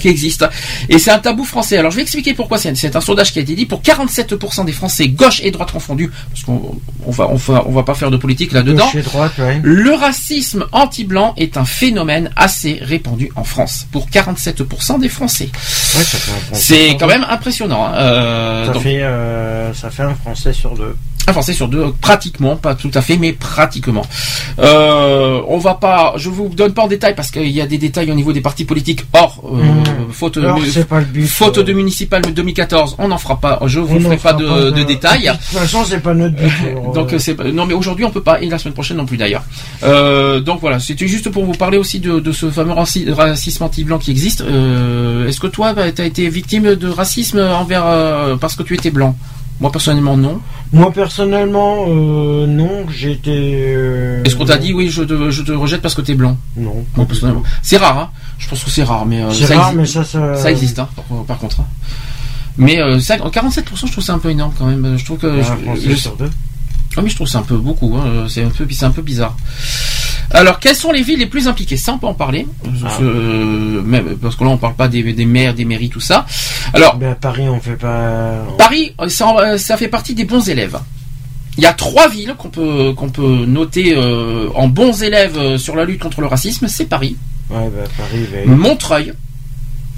qui 0.00 0.08
existe. 0.08 0.44
Et 0.88 0.98
c'est 0.98 1.10
un 1.10 1.18
tabou 1.18 1.44
français. 1.44 1.78
Alors 1.78 1.90
je 1.90 1.96
vais 1.96 2.02
expliquer 2.02 2.34
pourquoi 2.34 2.58
c'est 2.58 2.74
c'est 2.76 2.96
un 2.96 3.00
sondage 3.00 3.32
qui 3.32 3.38
a 3.38 3.42
été 3.42 3.54
dit 3.54 3.66
pour 3.66 3.80
47% 3.82 4.64
des 4.64 4.72
Français 4.72 5.08
gauche 5.08 5.40
et 5.44 5.50
droite 5.50 5.72
confondus, 5.72 6.10
parce 6.30 6.42
qu'on 6.44 6.78
on 7.06 7.10
va, 7.10 7.28
on 7.30 7.34
va, 7.36 7.64
on 7.66 7.72
va 7.72 7.82
pas 7.82 7.94
faire 7.94 8.10
de 8.10 8.16
politique 8.16 8.52
là-dedans. 8.52 8.90
Droite, 9.04 9.32
ouais. 9.38 9.60
Le 9.62 9.92
racisme 9.94 10.66
anti-blanc 10.72 11.34
est 11.36 11.56
un 11.56 11.64
phénomène 11.64 12.30
assez 12.36 12.78
répandu 12.82 13.30
en 13.36 13.44
France 13.44 13.86
pour 13.92 14.08
47% 14.08 15.00
des 15.00 15.08
Français. 15.08 15.50
Ouais, 15.52 16.02
ça 16.04 16.18
fait 16.18 16.30
un 16.32 16.34
Français 16.36 16.62
C'est 16.90 16.96
quand 16.96 17.06
même 17.06 17.26
impressionnant. 17.28 17.84
hein. 17.86 17.94
Euh, 17.94 18.66
Ça 18.66 18.72
donc, 18.72 18.82
fait, 18.82 19.02
euh, 19.02 19.74
ça 19.74 19.90
fait 19.90 20.02
un 20.02 20.14
Français 20.14 20.52
sur 20.52 20.74
deux. 20.76 20.96
Un 21.28 21.32
Français 21.32 21.52
sur 21.52 21.68
deux, 21.68 21.92
pratiquement, 22.00 22.56
pas 22.56 22.74
tout 22.74 22.90
à 22.94 23.00
fait, 23.00 23.16
mais 23.16 23.32
pratiquement. 23.32 24.02
Euh, 24.58 25.40
on 25.48 25.58
va 25.58 25.74
pas, 25.74 26.14
je 26.16 26.28
vous 26.28 26.48
donne 26.48 26.72
pas 26.74 26.82
en 26.82 26.88
détail 26.88 27.14
parce 27.14 27.30
qu'il 27.30 27.48
y 27.48 27.60
a 27.60 27.66
des 27.66 27.78
détails 27.78 28.10
au 28.10 28.14
niveau 28.14 28.32
des 28.32 28.40
partis 28.40 28.64
politiques. 28.64 29.04
Or, 29.12 29.42
euh, 29.44 29.62
Mmh. 29.62 30.12
faute, 30.12 30.36
Alors, 30.36 30.58
de- 30.60 30.82
pas 30.82 30.98
le 30.98 31.04
but, 31.06 31.26
faute 31.26 31.58
euh. 31.58 31.62
de 31.62 31.72
municipal 31.72 32.22
2014, 32.22 32.96
on 32.98 33.08
n'en 33.08 33.18
fera 33.18 33.38
pas. 33.38 33.60
Je 33.66 33.78
vous 33.80 34.00
ferai 34.00 34.16
pas 34.16 34.30
fera 34.30 34.32
de, 34.34 34.46
pas 34.48 34.60
de 34.62 34.70
de- 34.70 34.82
détails. 34.82 35.24
De 35.26 35.30
toute 35.32 35.58
façon, 35.60 35.84
c'est 35.88 36.00
pas 36.00 36.14
notre 36.14 36.34
but. 36.36 36.52
Donc 36.94 37.12
euh, 37.12 37.16
euh, 37.16 37.18
c'est 37.18 37.34
pas- 37.34 37.44
non 37.44 37.66
mais 37.66 37.74
aujourd'hui 37.74 38.04
on 38.04 38.10
peut 38.10 38.22
pas 38.22 38.40
et 38.40 38.48
la 38.48 38.58
semaine 38.58 38.74
prochaine 38.74 38.96
non 38.96 39.06
plus 39.06 39.16
d'ailleurs. 39.16 39.42
Euh, 39.84 40.40
donc 40.40 40.60
voilà, 40.60 40.78
c'était 40.80 41.06
juste 41.08 41.28
pour 41.30 41.44
vous 41.44 41.52
parler 41.52 41.78
aussi 41.78 42.00
de, 42.00 42.18
de 42.20 42.32
ce 42.32 42.50
fameux 42.50 42.72
raci- 42.74 43.10
racisme 43.12 43.62
anti-blanc 43.64 43.98
qui 43.98 44.10
existe. 44.10 44.40
Euh, 44.42 45.26
Est-ce 45.28 45.40
que 45.40 45.46
toi 45.46 45.72
bah, 45.72 45.90
t'as 45.92 46.04
été 46.04 46.28
victime 46.28 46.74
de 46.74 46.88
racisme 46.88 47.38
envers 47.38 47.84
euh, 47.86 48.36
parce 48.36 48.56
que 48.56 48.62
tu 48.62 48.74
étais 48.74 48.90
blanc? 48.90 49.16
Moi 49.62 49.70
personnellement 49.72 50.16
non. 50.16 50.40
Moi 50.72 50.90
personnellement, 50.92 51.86
euh, 51.88 52.46
non, 52.48 52.84
été. 53.12 53.30
euh, 53.76 54.22
Est-ce 54.24 54.34
qu'on 54.36 54.44
t'a 54.44 54.58
dit 54.58 54.72
oui 54.72 54.88
je 54.90 55.02
te, 55.04 55.30
je 55.30 55.42
te 55.42 55.52
rejette 55.52 55.80
parce 55.80 55.94
que 55.94 56.00
t'es 56.02 56.14
blanc? 56.14 56.36
Non. 56.56 56.84
Moi 56.96 57.06
personnellement, 57.06 57.44
c'est 57.62 57.76
rare. 57.76 57.96
Hein 57.98 58.10
je 58.38 58.48
pense 58.48 58.64
que 58.64 58.70
c'est 58.70 58.82
rare, 58.82 59.06
mais 59.06 59.22
euh, 59.22 59.30
C'est 59.30 59.46
ça 59.46 59.56
rare, 59.60 59.72
exi- 59.72 59.76
mais 59.76 59.86
ça, 59.86 60.02
ça- 60.04 60.34
ça 60.36 60.50
existe 60.50 60.78
hein, 60.80 60.88
par, 60.96 61.24
par 61.24 61.38
contre. 61.38 61.60
hein. 61.60 61.66
Mais 62.58 62.80
euh, 62.82 62.98
ça, 62.98 63.16
47%, 63.16 63.86
je 63.86 63.92
trouve 63.92 64.02
c'est 64.04 64.10
un 64.12 64.18
peu 64.18 64.30
énorme 64.30 64.52
quand 64.58 64.66
même. 64.66 64.98
Je 64.98 65.04
trouve 65.04 65.18
que 65.18 65.26
Un 65.28 65.42
je- 65.76 65.90
je- 65.90 65.94
sur 65.94 66.16
deux. 66.16 66.30
Ah 66.96 67.02
mais 67.02 67.08
je 67.08 67.14
trouve 67.14 67.26
c'est 67.28 67.38
un 67.38 67.42
peu 67.42 67.56
beaucoup, 67.56 67.96
hein. 67.96 68.26
c'est 68.28 68.42
un 68.44 68.48
peu 68.50 68.66
c'est 68.70 68.84
un 68.84 68.90
peu 68.90 69.02
bizarre. 69.02 69.36
Alors 70.30 70.58
quelles 70.60 70.76
sont 70.76 70.92
les 70.92 71.02
villes 71.02 71.18
les 71.18 71.26
plus 71.26 71.48
impliquées? 71.48 71.76
Ça 71.76 71.92
on 71.92 71.98
peut 71.98 72.06
en 72.06 72.14
parler, 72.14 72.46
Ah. 72.84 72.88
Euh, 73.02 73.82
même 73.82 74.16
parce 74.16 74.36
que 74.36 74.44
là 74.44 74.50
on 74.50 74.56
parle 74.58 74.74
pas 74.74 74.88
des, 74.88 75.02
des 75.12 75.24
maires, 75.26 75.54
des 75.54 75.64
mairies, 75.64 75.88
tout 75.90 76.00
ça. 76.00 76.26
Alors 76.72 76.96
Ben, 76.96 77.14
Paris, 77.14 77.48
on 77.48 77.60
fait 77.60 77.76
pas. 77.76 78.44
Paris, 78.58 78.94
ça, 79.08 79.58
ça 79.58 79.76
fait 79.76 79.88
partie 79.88 80.14
des 80.14 80.24
bons 80.24 80.48
élèves. 80.48 80.78
Il 81.58 81.62
y 81.64 81.66
a 81.66 81.72
trois 81.74 82.08
villes 82.08 82.34
qu'on 82.38 82.48
peut 82.48 82.92
qu'on 82.96 83.10
peut 83.10 83.44
noter 83.46 83.94
euh, 83.94 84.48
en 84.54 84.68
bons 84.68 85.02
élèves 85.02 85.36
euh, 85.36 85.58
sur 85.58 85.76
la 85.76 85.84
lutte 85.84 86.00
contre 86.00 86.22
le 86.22 86.26
racisme, 86.26 86.66
c'est 86.68 86.86
Paris, 86.86 87.16
Ouais, 87.50 87.68
ben, 87.74 87.84
Paris. 87.98 88.26
ben- 88.32 88.56
Montreuil 88.56 89.12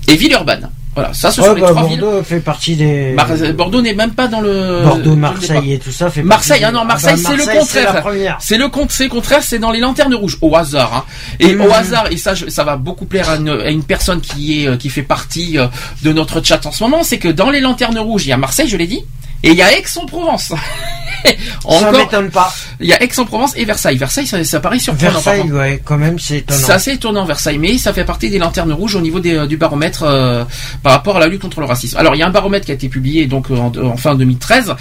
et 0.09 0.17
Villeurbanne. 0.17 0.69
Voilà, 0.95 1.13
ça 1.13 1.31
ce 1.33 1.41
Ouais, 1.41 1.49
sont 1.49 1.55
les 1.55 1.61
bah, 1.61 1.69
trois 1.71 1.87
villes. 1.89 2.01
Bordeaux 2.01 2.23
fait 2.23 2.39
partie 2.41 2.77
des. 2.77 3.13
Mar- 3.15 3.27
Bordeaux 3.55 3.83
n'est 3.83 3.95
même 3.95 4.13
pas 4.13 4.29
dans 4.29 4.41
le 4.41 4.83
Bordeaux, 4.85 5.17
Marseille 5.17 5.73
et 5.73 5.79
tout 5.81 5.91
ça 5.91 6.09
fait 6.09 6.23
partie 6.23 6.29
Marseille, 6.29 6.59
des- 6.61 6.65
ah 6.67 6.71
non, 6.73 6.81
Ah 6.83 6.85
Marseille, 6.85 7.17
bah, 7.23 7.31
c'est 7.31 7.37
le 7.37 7.59
contraire. 7.59 8.37
C'est 8.41 8.59
le 8.59 8.69
compte, 8.69 8.91
c'est 8.93 9.05
le 9.05 9.11
contraire, 9.11 9.43
c'est 9.43 9.59
dans 9.59 9.73
les 9.73 9.81
lanternes 9.81 10.15
rouges, 10.15 10.39
au 10.41 10.55
hasard. 10.55 10.93
Hein. 11.09 11.37
Et 11.41 11.57
au 11.57 11.71
hasard, 11.73 12.07
et 12.13 12.17
ça, 12.17 12.35
ça 12.37 12.63
va 12.65 12.77
beaucoup 12.77 13.07
plaire 13.07 13.29
à 13.29 13.37
une, 13.37 13.49
à 13.49 13.71
une 13.71 13.83
personne 13.83 14.21
qui 14.21 14.63
est, 14.65 14.69
euh, 14.69 14.77
qui 14.77 14.89
fait 14.89 15.03
partie 15.03 15.59
euh, 15.59 15.67
de 16.03 16.13
notre 16.13 16.41
chat 16.45 16.65
en 16.65 16.71
ce 16.73 16.83
moment, 16.85 17.03
c'est 17.03 17.19
que 17.19 17.29
dans 17.29 17.51
les 17.51 17.61
lanternes 17.61 17.99
rouges, 17.99 18.27
il 18.27 18.29
y 18.29 18.33
a 18.33 18.37
Marseille, 18.37 18.69
je 18.69 18.77
l'ai 18.77 18.87
dit, 18.87 19.03
et 19.43 19.51
il 19.51 19.57
y 19.57 19.63
a 19.63 19.73
Aix-en-Provence. 19.77 20.53
Ça 21.69 21.93
m'étonne 21.93 22.31
pas. 22.31 22.55
Il 22.81 22.87
y 22.87 22.93
a 22.93 23.03
Aix-en-Provence 23.03 23.55
et 23.57 23.65
Versailles. 23.65 23.97
Versailles, 23.97 24.27
ça, 24.27 24.43
ça 24.45 24.61
paraît 24.61 24.79
surprenant. 24.79 25.13
Versailles, 25.13 25.51
ouais, 25.53 25.81
quand 25.85 25.97
même, 25.97 26.19
c'est 26.19 26.39
étonnant. 26.39 26.61
C'est 26.61 26.73
assez 26.73 26.93
étonnant 26.93 27.25
Versailles, 27.25 27.59
mais 27.59 27.79
ça 27.79 27.93
fait 27.93 28.05
partie 28.05 28.31
des 28.31 28.39
lanternes 28.39 28.73
rouges 28.73 28.95
au 28.95 29.01
niveau 29.01 29.21
des, 29.21 29.35
euh, 29.35 29.47
du 29.47 29.57
baromètre 29.57 30.03
euh, 30.03 30.45
par 30.83 30.93
rapport 30.93 31.17
à 31.17 31.21
la 31.21 31.27
lutte 31.27 31.43
contre 31.43 31.61
le 31.61 31.67
racisme. 31.67 31.97
Alors 31.97 32.15
il 32.15 32.19
y 32.19 32.23
a 32.23 32.27
un 32.27 32.31
baromètre 32.31 32.67
qui 32.67 32.73
a 32.73 32.75
été 32.75 32.89
publié 32.89 33.27
donc 33.27 33.51
en, 33.51 33.73
en 33.77 33.97
fin 33.97 34.15
2013. 34.15 34.75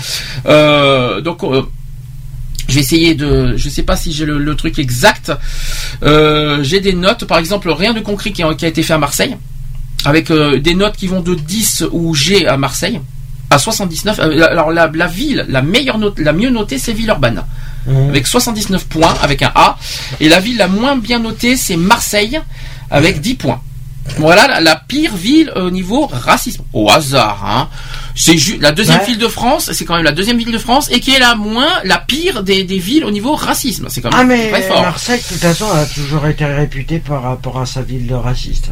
Euh, 0.46 1.22
donc 1.22 1.44
euh, 1.44 1.64
je 2.68 2.76
vais 2.76 2.82
essayer 2.82 3.14
de, 3.14 3.56
je 3.58 3.70
sais 3.70 3.84
pas 3.84 3.96
si 3.96 4.12
j'ai 4.12 4.26
le, 4.26 4.38
le 4.38 4.56
truc 4.56 4.80
exact. 4.80 5.32
J'ai 6.02 6.80
des 6.80 6.94
notes, 6.94 7.26
par 7.26 7.38
exemple 7.38 7.70
rien 7.70 7.94
de 7.94 8.00
concret 8.00 8.32
qui 8.32 8.44
a, 8.44 8.54
qui 8.54 8.66
a 8.66 8.68
été 8.68 8.84
fait 8.84 8.94
à 8.94 8.98
Marseille, 8.98 9.36
avec 10.06 10.32
euh, 10.32 10.60
des 10.60 10.76
notes 10.76 10.96
qui 10.96 11.08
vont 11.08 11.22
de 11.22 11.36
10 11.36 11.86
ou 11.92 12.14
G 12.14 12.46
à 12.48 12.58
Marseille 12.58 13.00
à 13.54 13.58
79. 13.60 14.20
Euh, 14.20 14.48
alors 14.50 14.72
la, 14.72 14.90
la 14.94 15.08
ville, 15.08 15.46
la 15.50 15.62
meilleure 15.62 15.98
note, 15.98 16.20
la 16.20 16.34
mieux 16.34 16.50
notée, 16.50 16.78
c'est 16.78 16.94
Villeurbanne 16.94 17.44
Mhm. 17.86 18.10
avec 18.10 18.28
79 18.28 18.86
points 18.86 19.14
avec 19.22 19.42
un 19.42 19.52
A. 19.56 19.78
Et 20.22 20.30
la 20.30 20.40
ville 20.40 20.56
la 20.58 20.68
moins 20.70 20.96
bien 20.96 21.20
notée, 21.20 21.58
c'est 21.58 21.76
Marseille 21.76 22.40
avec 22.90 23.20
10 23.20 23.36
points. 23.36 23.62
Voilà 24.18 24.48
la, 24.48 24.62
la 24.62 24.76
pire 24.78 25.14
ville 25.16 25.52
au 25.56 25.70
niveau 25.70 26.08
racisme. 26.12 26.64
Au 26.74 26.90
hasard, 26.90 27.44
hein. 27.46 27.68
C'est 28.16 28.36
la 28.62 28.72
deuxième 28.72 29.00
Ouais. 29.00 29.06
ville 29.08 29.18
de 29.18 29.28
France, 29.28 29.70
c'est 29.74 29.84
quand 29.86 29.96
même 29.96 30.04
la 30.06 30.12
deuxième 30.14 30.38
ville 30.38 30.52
de 30.52 30.58
France 30.58 30.88
et 30.92 31.00
qui 31.02 31.12
est 31.14 31.20
la 31.20 31.36
moins, 31.36 31.68
la 31.84 31.98
pire 31.98 32.44
des, 32.44 32.64
des 32.64 32.78
villes 32.80 33.04
au 33.06 33.12
niveau 33.12 33.36
racisme. 33.36 33.88
C'est 33.90 34.02
quand 34.02 34.12
même 34.12 34.20
Ah 34.20 34.24
mais 34.26 34.50
très 34.50 34.62
fort. 34.64 34.82
Marseille, 34.82 35.20
de 35.22 35.28
toute 35.28 35.38
façon, 35.42 35.66
a 35.72 35.86
toujours 35.86 36.26
été 36.28 36.46
réputée 36.46 37.00
par 37.00 37.24
rapport 37.24 37.60
à 37.60 37.66
sa 37.66 37.82
ville 37.82 38.08
de 38.08 38.14
raciste. 38.14 38.70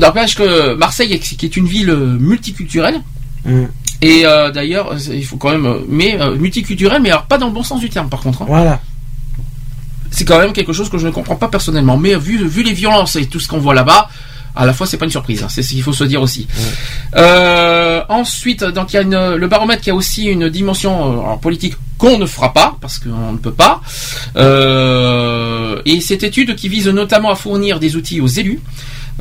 N'empêche 0.00 0.34
que 0.34 0.74
Marseille, 0.74 1.18
qui 1.20 1.46
est 1.46 1.56
une 1.56 1.66
ville 1.68 1.92
multiculturelle, 1.94 3.00
Mm. 3.44 3.66
Et 4.02 4.26
euh, 4.26 4.50
d'ailleurs, 4.50 4.92
euh, 4.92 4.98
il 5.14 5.24
faut 5.24 5.36
quand 5.36 5.50
même, 5.50 5.66
euh, 5.66 5.78
mais 5.88 6.20
euh, 6.20 6.36
multiculturelle, 6.36 7.00
mais 7.02 7.10
alors 7.10 7.24
pas 7.26 7.38
dans 7.38 7.46
le 7.46 7.52
bon 7.52 7.62
sens 7.62 7.80
du 7.80 7.88
terme, 7.90 8.08
par 8.08 8.20
contre. 8.20 8.42
hein. 8.42 8.46
Voilà. 8.48 8.80
C'est 10.10 10.24
quand 10.24 10.38
même 10.38 10.52
quelque 10.52 10.72
chose 10.72 10.88
que 10.88 10.98
je 10.98 11.06
ne 11.06 11.12
comprends 11.12 11.36
pas 11.36 11.48
personnellement. 11.48 11.96
Mais 11.96 12.14
vu, 12.16 12.46
vu 12.46 12.62
les 12.62 12.72
violences 12.72 13.16
et 13.16 13.26
tout 13.26 13.40
ce 13.40 13.48
qu'on 13.48 13.58
voit 13.58 13.74
là-bas, 13.74 14.08
à 14.54 14.64
la 14.64 14.72
fois 14.72 14.86
c'est 14.86 14.96
pas 14.96 15.04
une 15.04 15.10
surprise. 15.10 15.42
hein. 15.42 15.48
C'est 15.50 15.62
ce 15.62 15.70
qu'il 15.70 15.82
faut 15.82 15.92
se 15.92 16.04
dire 16.04 16.22
aussi. 16.22 16.46
Euh, 17.16 18.02
ensuite, 18.08 18.64
donc 18.64 18.92
il 18.92 18.96
y 18.96 18.98
a 18.98 19.02
une, 19.02 19.34
le 19.34 19.48
baromètre 19.48 19.82
qui 19.82 19.90
a 19.90 19.94
aussi 19.94 20.24
une 20.26 20.48
dimension 20.48 21.32
euh, 21.32 21.36
politique 21.36 21.74
qu'on 21.98 22.16
ne 22.18 22.24
fera 22.26 22.52
pas 22.54 22.76
parce 22.80 22.98
qu'on 22.98 23.32
ne 23.32 23.38
peut 23.38 23.52
pas. 23.52 23.80
Euh, 24.36 25.80
et 25.84 26.00
cette 26.00 26.22
étude 26.22 26.54
qui 26.56 26.68
vise 26.68 26.88
notamment 26.88 27.30
à 27.30 27.34
fournir 27.34 27.78
des 27.80 27.96
outils 27.96 28.20
aux 28.20 28.26
élus. 28.28 28.60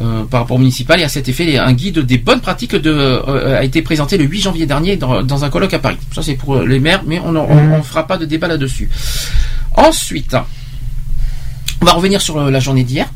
Euh, 0.01 0.23
par 0.25 0.41
rapport 0.41 0.55
au 0.57 0.59
municipal 0.59 0.99
et 0.99 1.03
à 1.03 1.09
cet 1.09 1.29
effet 1.29 1.57
un 1.57 1.71
guide 1.73 1.99
des 1.99 2.17
bonnes 2.17 2.41
pratiques 2.41 2.75
de, 2.75 2.91
euh, 2.91 3.57
a 3.59 3.63
été 3.63 3.81
présenté 3.81 4.17
le 4.17 4.25
8 4.25 4.41
janvier 4.41 4.65
dernier 4.65 4.97
dans, 4.97 5.23
dans 5.23 5.45
un 5.45 5.49
colloque 5.49 5.73
à 5.73 5.79
Paris. 5.79 5.97
Ça 6.13 6.21
c'est 6.21 6.35
pour 6.35 6.59
les 6.61 6.79
maires, 6.79 7.03
mais 7.05 7.19
on 7.19 7.31
ne 7.31 7.81
fera 7.81 8.05
pas 8.07 8.17
de 8.17 8.25
débat 8.25 8.47
là-dessus. 8.47 8.89
Ensuite, 9.73 10.35
on 11.81 11.85
va 11.85 11.93
revenir 11.93 12.21
sur 12.21 12.37
euh, 12.37 12.51
la 12.51 12.59
journée 12.59 12.83
d'hier. 12.83 13.07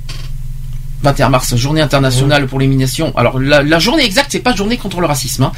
21 1.02 1.30
mars, 1.30 1.56
journée 1.56 1.80
internationale 1.80 2.46
pour 2.46 2.60
l'élimination. 2.60 3.14
Alors 3.18 3.40
la, 3.40 3.64
la 3.64 3.80
journée 3.80 4.04
exacte, 4.04 4.34
c'est 4.34 4.40
pas 4.42 4.54
journée 4.54 4.76
contre 4.76 5.00
le 5.00 5.08
racisme. 5.08 5.44
hein. 5.44 5.52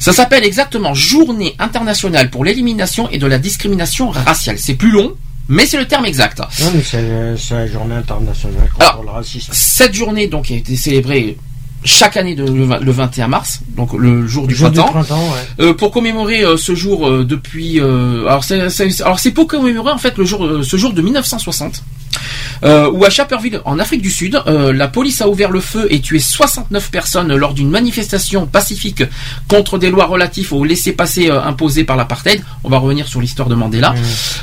Ça 0.00 0.14
s'appelle 0.14 0.44
exactement 0.44 0.94
journée 0.94 1.54
internationale 1.58 2.30
pour 2.30 2.42
l'élimination 2.42 3.06
et 3.10 3.18
de 3.18 3.26
la 3.26 3.38
discrimination 3.38 4.08
raciale. 4.08 4.58
C'est 4.58 4.76
plus 4.76 4.90
long, 4.90 5.14
mais 5.48 5.66
c'est 5.66 5.78
le 5.78 5.86
terme 5.86 6.06
exact. 6.06 6.40
Non 6.40 6.70
mais 6.74 6.82
c'est 6.82 7.36
c'est 7.36 7.54
la 7.54 7.66
journée 7.66 7.94
internationale 7.94 8.68
contre 8.70 8.88
Alors, 8.90 9.02
le 9.02 9.10
racisme. 9.10 9.52
Cette 9.52 9.94
journée 9.94 10.28
donc 10.28 10.50
a 10.50 10.54
été 10.54 10.76
célébrée 10.76 11.36
chaque 11.84 12.16
année 12.16 12.34
de, 12.34 12.44
le, 12.44 12.64
vingt- 12.64 12.80
le 12.80 12.90
21 12.92 13.28
mars, 13.28 13.60
donc 13.76 13.92
le 13.92 14.26
jour 14.26 14.46
du 14.46 14.54
Jour 14.54 14.70
du 14.70 14.78
printemps. 14.80 15.16
ouais. 15.20 15.64
Euh, 15.66 15.74
pour 15.74 15.90
commémorer 15.92 16.42
euh, 16.44 16.56
ce 16.56 16.74
jour 16.74 17.08
euh, 17.08 17.24
depuis 17.24 17.80
alors 17.80 18.42
c'est 18.44 18.68
c'est- 18.70 19.00
alors 19.02 19.18
c'est 19.20 19.30
pour 19.30 19.46
commémorer 19.46 19.92
en 19.92 19.98
fait 19.98 20.16
le 20.18 20.24
jour 20.24 20.46
ce 20.62 20.76
jour 20.76 20.92
de 20.92 21.00
1960 21.02 21.82
euh, 22.64 22.90
où 22.90 23.04
à 23.04 23.10
Chaperville 23.10 23.60
en 23.64 23.78
Afrique 23.78 24.02
du 24.02 24.10
Sud 24.10 24.42
la 24.46 24.88
police 24.88 25.20
a 25.20 25.28
ouvert 25.28 25.50
le 25.52 25.60
feu 25.60 25.86
et 25.90 26.00
tué 26.00 26.18
69 26.18 26.90
personnes 26.90 27.32
lors 27.36 27.54
d'une 27.54 27.70
manifestation 27.70 28.46
pacifique 28.46 29.04
contre 29.46 29.78
des 29.78 29.90
lois 29.90 30.06
relatives 30.06 30.52
au 30.52 30.64
laissez-passer 30.64 31.30
imposé 31.30 31.84
par 31.84 31.96
l'apartheid 31.96 32.42
on 32.64 32.68
va 32.68 32.78
revenir 32.78 33.06
sur 33.06 33.20
l'histoire 33.20 33.48
de 33.48 33.54
Mandela 33.54 33.94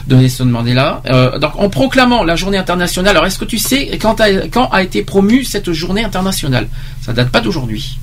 de 0.08 0.16
Nelson 0.16 0.46
Mandela 0.46 1.02
donc 1.42 1.52
en 1.58 1.70
proclamant 1.70 2.24
la 2.24 2.36
journée 2.38 2.58
internationale 2.58 3.12
alors 3.18 3.26
est-ce 3.26 3.40
que 3.40 3.46
tu 3.46 3.58
sais 3.58 3.98
quand 4.02 4.22
a, 4.22 4.48
quand 4.48 4.70
a 4.72 4.82
été 4.84 5.04
promue 5.04 5.44
cette 5.44 5.74
journée 5.74 6.04
internationale? 6.04 6.68
Ça 7.06 7.14
date 7.14 7.30
pas 7.30 7.42
d'aujourd'hui 7.42 7.98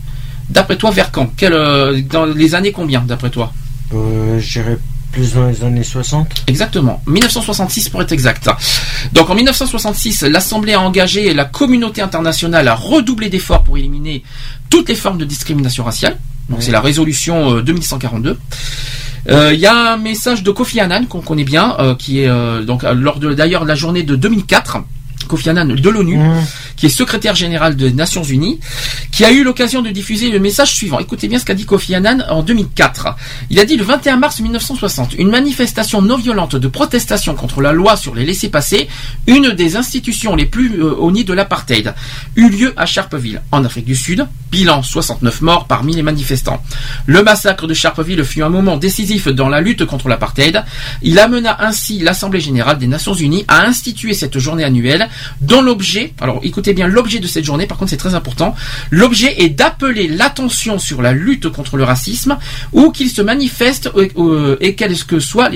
D'après 0.51 0.77
toi, 0.77 0.91
vers 0.91 1.11
quand? 1.13 1.31
Euh, 1.43 2.01
Dans 2.11 2.27
les 2.27 2.55
années 2.55 2.73
combien, 2.73 3.01
d'après 3.01 3.31
toi? 3.31 3.53
Euh, 3.95 4.39
je 4.41 4.53
dirais 4.61 4.79
plus 5.13 5.35
dans 5.35 5.47
les 5.47 5.63
années 5.63 5.83
60. 5.85 6.45
Exactement. 6.47 7.03
1966 7.07 7.89
pour 7.91 8.01
être 8.03 8.13
exact. 8.13 8.49
Donc 9.13 9.29
en 9.31 9.35
1966, 9.35 10.23
l'Assemblée 10.23 10.73
a 10.73 10.81
engagé 10.81 11.33
la 11.35 11.45
communauté 11.45 12.01
internationale 12.03 12.67
à 12.69 12.75
redoubler 12.75 13.29
d'efforts 13.29 13.63
pour 13.63 13.77
éliminer 13.77 14.23
toutes 14.71 14.89
les 14.89 14.95
formes 14.95 15.19
de 15.19 15.25
discrimination 15.27 15.85
raciale. 15.85 16.17
Donc 16.49 16.59
Ouais. 16.59 16.65
c'est 16.65 16.73
la 16.73 16.81
résolution 16.81 17.57
euh, 17.59 17.63
2142. 17.63 18.39
Euh, 19.31 19.51
Il 19.55 19.61
y 19.61 19.67
a 19.67 19.93
un 19.93 19.97
message 19.99 20.43
de 20.43 20.51
Kofi 20.51 20.81
Annan 20.81 21.05
qu'on 21.07 21.21
connaît 21.21 21.45
bien, 21.45 21.77
euh, 21.79 21.95
qui 21.95 22.21
est 22.21 22.29
euh, 22.29 22.63
donc 22.65 22.83
euh, 22.83 22.95
lors 22.95 23.19
de 23.21 23.33
d'ailleurs 23.35 23.65
la 23.65 23.75
journée 23.75 24.03
de 24.03 24.17
2004. 24.17 24.79
Kofi 25.29 25.51
Annan 25.51 25.67
de 25.67 25.89
l'ONU, 25.91 26.19
qui 26.83 26.87
est 26.87 26.89
secrétaire 26.89 27.37
général 27.37 27.77
des 27.77 27.93
Nations 27.93 28.25
Unies, 28.25 28.59
qui 29.13 29.25
a 29.25 29.31
eu 29.31 29.45
l'occasion 29.45 29.83
de 29.83 29.91
diffuser 29.91 30.31
le 30.31 30.41
message 30.41 30.75
suivant. 30.75 30.99
Écoutez 30.99 31.29
bien 31.29 31.39
ce 31.39 31.45
qu'a 31.45 31.55
dit 31.55 31.65
Kofi 31.65 31.95
Annan 31.95 32.25
en 32.29 32.43
2004. 32.43 33.15
Il 33.51 33.61
a 33.61 33.65
dit 33.65 33.77
le 33.77 33.85
21 33.85 34.17
mars 34.17 34.41
1960, 34.41 35.15
une 35.17 35.31
manifestation 35.31 36.03
non 36.03 36.17
violente 36.17 36.57
de 36.57 36.67
protestation 36.67 37.37
contre 37.37 37.61
la 37.61 37.71
loi 37.71 37.97
sur 37.97 38.17
les 38.17 38.25
laissés-passer, 38.25 38.89
une 39.29 39.51
des 39.51 39.77
institutions 39.77 40.35
les 40.35 40.45
plus 40.45 40.81
euh, 40.81 40.93
au 40.97 41.13
nid 41.13 41.23
de 41.23 41.33
l'apartheid, 41.33 41.95
eut 42.35 42.49
lieu 42.49 42.75
à 42.77 42.85
Sharpeville, 42.85 43.43
en 43.53 43.65
Afrique 43.65 43.85
du 43.85 43.95
Sud. 43.95 44.27
Bilan 44.51 44.83
69 44.83 45.41
morts 45.41 45.67
parmi 45.69 45.95
les 45.95 46.03
manifestants. 46.03 46.61
Le 47.07 47.23
massacre 47.23 47.69
de 47.69 47.75
Sharpeville 47.75 48.25
fut 48.25 48.43
un 48.43 48.49
moment 48.49 48.77
décisif 48.77 49.29
dans 49.29 49.49
la 49.49 49.61
lutte 49.61 49.85
contre 49.85 50.09
l'apartheid. 50.09 50.65
Il 51.03 51.21
amena 51.21 51.59
ainsi 51.61 52.01
l'Assemblée 52.01 52.41
générale 52.41 52.79
des 52.79 52.89
Nations 52.89 53.15
Unies 53.15 53.45
à 53.47 53.67
instituer 53.67 54.15
cette 54.15 54.41
journée 54.41 54.65
annuelle 54.65 55.09
dont 55.41 55.63
l'objet, 55.63 56.13
alors 56.21 56.41
écoutez 56.43 56.72
bien 56.75 56.89
l'objet 56.89 57.19
de 57.19 57.27
cette 57.27 57.45
journée, 57.45 57.67
par 57.67 57.79
contre 57.79 57.91
c'est 57.91 57.97
très 57.97 58.15
important, 58.15 58.55
l'objet 58.91 59.43
est 59.43 59.51
d'appeler 59.51 60.09
l'attention 60.09 60.79
sur 60.79 61.03
la 61.03 61.13
lutte 61.13 61.49
contre 61.49 61.77
le 61.77 61.85
racisme 61.85 62.39
où 62.73 62.91
qu'il 62.91 63.11
se 63.11 63.23
manifeste 63.23 63.91
euh, 63.97 64.09
euh, 64.17 64.57
et 64.61 64.75
quelle 64.75 64.97
que 65.05 65.21
soit 65.21 65.51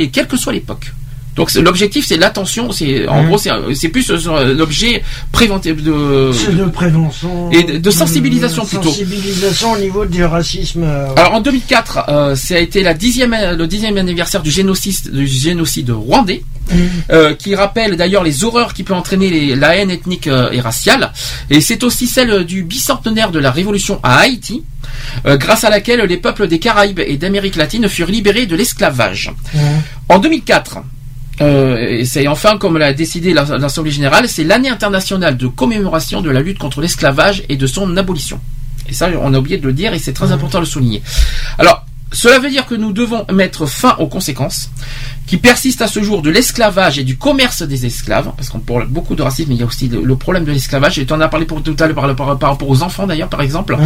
l'époque. 0.52 0.92
Donc 1.36 1.52
l'objectif 1.54 2.06
c'est 2.06 2.16
l'attention, 2.16 2.72
c'est 2.72 3.06
en 3.08 3.22
Mhm. 3.22 3.28
gros 3.28 3.38
c'est 3.74 3.88
plus 3.90 4.10
euh, 4.10 4.18
sur, 4.18 4.34
euh, 4.34 4.54
l'objet 4.54 5.02
préventif 5.32 5.82
de, 5.82 6.30
de 6.52 6.64
prévention. 6.70 7.50
et 7.52 7.62
de- 7.62 7.78
de 7.78 7.90
sensibilisation 7.90 8.64
plutôt. 8.64 8.88
Sensibilisation 8.88 9.72
au 9.72 9.78
niveau 9.78 10.06
du 10.06 10.24
racisme. 10.24 10.82
euh, 10.84 11.06
Alors 11.16 11.34
en 11.34 11.40
2004, 11.40 12.04
euh, 12.08 12.34
ça 12.34 12.54
a 12.54 12.58
été 12.58 12.82
la 12.82 12.94
dixième, 12.94 13.36
le 13.56 13.66
dixième 13.66 13.98
anniversaire 13.98 14.42
du 14.42 14.50
génocide, 14.50 15.12
du 15.12 15.26
génocide 15.26 15.90
rwandais, 15.90 16.42
euh, 17.10 17.34
qui 17.34 17.54
rappelle 17.54 17.96
d'ailleurs 17.96 18.24
les 18.24 18.42
horreurs 18.42 18.72
qui 18.72 18.82
peut 18.82 18.94
entraîner 18.94 19.28
les- 19.30 19.54
la 19.56 19.76
haine 19.76 19.90
ethnique 19.90 20.26
et 20.28 20.60
raciale. 20.60 21.12
Et 21.50 21.60
c'est 21.60 21.84
aussi 21.84 22.06
celle 22.06 22.44
du 22.44 22.62
bicentenaire 22.62 23.30
de 23.30 23.38
la 23.38 23.50
révolution 23.50 24.00
à 24.02 24.16
Haïti, 24.20 24.62
euh, 25.26 25.36
grâce 25.36 25.64
à 25.64 25.70
laquelle 25.70 26.00
les 26.00 26.16
peuples 26.16 26.48
des 26.48 26.58
Caraïbes 26.58 27.00
et 27.00 27.16
d'Amérique 27.18 27.56
latine 27.56 27.88
furent 27.88 28.08
libérés 28.10 28.46
de 28.46 28.56
l'esclavage. 28.56 29.32
En 30.08 30.18
2004, 30.18 30.78
euh, 31.40 31.76
et 32.00 32.04
c'est 32.04 32.26
enfin 32.28 32.56
comme 32.58 32.78
l'a 32.78 32.92
décidé 32.92 33.32
l'As- 33.34 33.58
l'Assemblée 33.58 33.90
générale, 33.90 34.28
c'est 34.28 34.44
l'année 34.44 34.68
internationale 34.70 35.36
de 35.36 35.46
commémoration 35.46 36.20
de 36.22 36.30
la 36.30 36.40
lutte 36.40 36.58
contre 36.58 36.80
l'esclavage 36.80 37.42
et 37.48 37.56
de 37.56 37.66
son 37.66 37.96
abolition. 37.96 38.40
Et 38.88 38.92
ça, 38.94 39.08
on 39.20 39.34
a 39.34 39.38
oublié 39.38 39.58
de 39.58 39.66
le 39.66 39.72
dire 39.72 39.92
et 39.94 39.98
c'est 39.98 40.12
très 40.12 40.32
important 40.32 40.58
de 40.58 40.64
le 40.64 40.68
souligner. 40.70 41.02
Alors, 41.58 41.84
cela 42.12 42.38
veut 42.38 42.50
dire 42.50 42.66
que 42.66 42.74
nous 42.74 42.92
devons 42.92 43.26
mettre 43.32 43.66
fin 43.66 43.96
aux 43.98 44.06
conséquences 44.06 44.70
qui 45.26 45.36
persistent 45.38 45.82
à 45.82 45.88
ce 45.88 46.02
jour 46.02 46.22
de 46.22 46.30
l'esclavage 46.30 46.98
et 46.98 47.04
du 47.04 47.16
commerce 47.16 47.62
des 47.62 47.84
esclaves, 47.86 48.30
parce 48.36 48.48
qu'on 48.48 48.60
parle 48.60 48.86
beaucoup 48.86 49.14
de 49.14 49.22
racisme, 49.22 49.48
mais 49.50 49.56
il 49.56 49.60
y 49.60 49.64
a 49.64 49.66
aussi 49.66 49.88
le, 49.88 50.02
le 50.02 50.16
problème 50.16 50.44
de 50.44 50.52
l'esclavage, 50.52 50.98
et 50.98 51.06
tu 51.06 51.12
en 51.12 51.20
as 51.20 51.28
parlé 51.28 51.46
pour 51.46 51.62
tout 51.62 51.74
à 51.80 51.86
l'heure 51.86 51.96
par, 51.96 52.14
par- 52.14 52.38
par 52.38 52.50
rapport 52.50 52.68
aux 52.68 52.82
enfants 52.82 53.06
d'ailleurs, 53.06 53.28
par 53.28 53.40
exemple, 53.42 53.76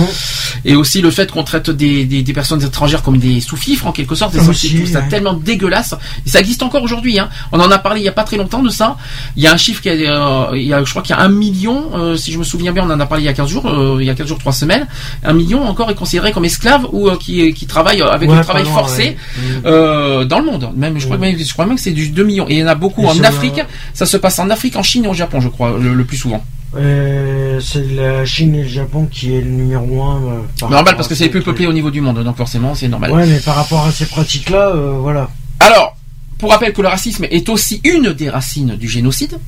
et 0.64 0.74
aussi 0.76 1.00
le 1.00 1.10
fait 1.10 1.30
qu'on 1.30 1.42
traite 1.44 1.70
des, 1.70 2.04
des- 2.04 2.22
des 2.22 2.32
personnes 2.32 2.62
étrangères 2.62 3.02
comme 3.02 3.18
des 3.18 3.40
sous-fifres 3.40 3.86
en 3.86 3.92
quelque 3.92 4.14
sorte, 4.14 4.34
et 4.34 4.38
ça, 4.38 4.44
tout 4.80 4.86
ça 4.86 5.00
tellement 5.02 5.34
dégueulasse, 5.34 5.94
et 6.26 6.28
ça 6.30 6.40
existe 6.40 6.62
encore 6.62 6.82
aujourd'hui, 6.82 7.18
hein. 7.18 7.28
on 7.52 7.60
en 7.60 7.70
a 7.70 7.78
parlé 7.78 8.00
il 8.00 8.04
y 8.04 8.08
a 8.08 8.12
pas 8.12 8.24
très 8.24 8.36
longtemps 8.36 8.62
de 8.62 8.68
ça, 8.70 8.96
il 9.36 9.42
y 9.42 9.46
a 9.46 9.52
un 9.52 9.56
chiffre 9.56 9.80
qui 9.80 9.88
est, 9.88 10.08
euh, 10.08 10.46
il 10.54 10.62
y 10.66 10.74
a, 10.74 10.84
je 10.84 10.90
crois 10.90 11.02
qu'il 11.02 11.14
y 11.16 11.18
a 11.18 11.22
un 11.22 11.28
million, 11.30 11.86
euh, 11.94 12.16
si 12.16 12.32
je 12.32 12.38
me 12.38 12.44
souviens 12.44 12.72
bien, 12.72 12.84
on 12.86 12.90
en 12.90 13.00
a 13.00 13.06
parlé 13.06 13.24
il 13.24 13.26
y 13.26 13.30
a 13.30 13.32
15 13.32 13.48
jours, 13.48 13.66
euh, 13.66 13.96
il 14.00 14.06
y 14.06 14.10
a 14.10 14.14
15 14.14 14.26
jours, 14.26 14.38
3 14.38 14.52
semaines, 14.52 14.86
un 15.24 15.32
million 15.32 15.62
encore 15.66 15.90
est 15.90 15.94
considéré 15.94 16.32
comme 16.32 16.44
esclave 16.44 16.86
ou 16.92 17.08
euh, 17.08 17.16
qui, 17.16 17.52
qui 17.54 17.66
travaille 17.66 18.02
avec 18.02 18.28
Ouais, 18.30 18.36
le 18.36 18.42
travail 18.42 18.64
forcé 18.66 19.02
ouais. 19.02 19.16
Euh, 19.64 20.24
dans 20.24 20.38
le 20.40 20.44
monde. 20.44 20.70
Même 20.76 20.98
je 20.98 21.06
crois, 21.06 21.16
je 21.38 21.52
crois 21.52 21.66
même 21.66 21.76
que 21.76 21.80
c'est 21.82 21.90
du 21.92 22.08
2 22.10 22.24
millions. 22.24 22.46
Et 22.48 22.54
il 22.54 22.58
y 22.60 22.64
en 22.64 22.66
a 22.68 22.74
beaucoup 22.74 23.02
Et 23.02 23.06
en 23.06 23.22
Afrique. 23.24 23.60
Ça 23.94 24.06
se 24.06 24.16
passe 24.16 24.38
en 24.38 24.50
Afrique, 24.50 24.76
en 24.76 24.82
Chine 24.82 25.04
et 25.04 25.08
au 25.08 25.14
Japon, 25.14 25.40
je 25.40 25.48
crois, 25.48 25.76
le, 25.78 25.94
le 25.94 26.04
plus 26.04 26.16
souvent. 26.16 26.42
euh, 26.76 27.60
c'est 27.60 27.84
la 27.94 28.24
Chine 28.24 28.54
et 28.54 28.62
le 28.62 28.68
Japon 28.68 29.08
qui 29.10 29.34
est 29.34 29.40
le 29.40 29.50
numéro 29.50 30.02
un. 30.02 30.22
euh, 30.22 30.68
Normal 30.68 30.94
parce 30.96 31.08
que 31.08 31.14
c'est 31.14 31.24
les 31.24 31.30
plus 31.30 31.42
peuplés 31.42 31.66
au 31.66 31.72
niveau 31.72 31.90
du 31.90 32.00
monde, 32.00 32.22
donc 32.22 32.36
forcément 32.36 32.74
c'est 32.74 32.88
normal. 32.88 33.10
Ouais, 33.12 33.26
mais 33.26 33.38
par 33.40 33.56
rapport 33.56 33.84
à 33.86 33.92
ces 33.92 34.06
pratiques-là, 34.06 34.68
euh, 34.74 34.98
voilà. 35.00 35.28
Alors, 35.58 35.96
pour 36.38 36.50
rappel 36.50 36.72
que 36.72 36.80
le 36.82 36.88
racisme 36.88 37.26
est 37.30 37.48
aussi 37.48 37.80
une 37.84 38.12
des 38.12 38.30
racines 38.30 38.76
du 38.76 38.88
génocide. 38.88 39.38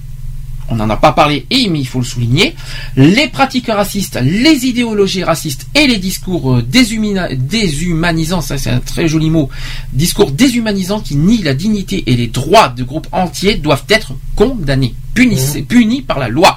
On 0.73 0.77
n'en 0.77 0.89
a 0.89 0.97
pas 0.97 1.13
parlé, 1.13 1.45
et 1.51 1.69
mais 1.69 1.81
il 1.81 1.87
faut 1.87 1.99
le 1.99 2.05
souligner. 2.07 2.55
Les 2.97 3.29
pratiques 3.29 3.67
racistes, 3.67 4.19
les 4.23 4.65
idéologies 4.65 5.23
racistes 5.23 5.67
et 5.75 5.87
les 5.87 5.99
discours 5.99 6.55
euh, 6.55 6.63
déshumanisants, 6.63 8.41
ça 8.41 8.57
c'est 8.57 8.71
un 8.71 8.81
très 8.81 9.07
joli 9.07 9.29
mot, 9.29 9.51
discours 9.93 10.31
déshumanisants 10.31 11.01
qui 11.01 11.17
nient 11.17 11.43
la 11.43 11.53
dignité 11.53 12.05
et 12.07 12.17
les 12.17 12.29
droits 12.29 12.69
de 12.69 12.85
groupes 12.85 13.09
entiers 13.13 13.57
doivent 13.57 13.85
être 13.91 14.15
condamnés. 14.35 14.95
puni, 15.13 15.37
puni 15.69 16.01
par 16.01 16.19
la 16.19 16.29
loi. 16.29 16.57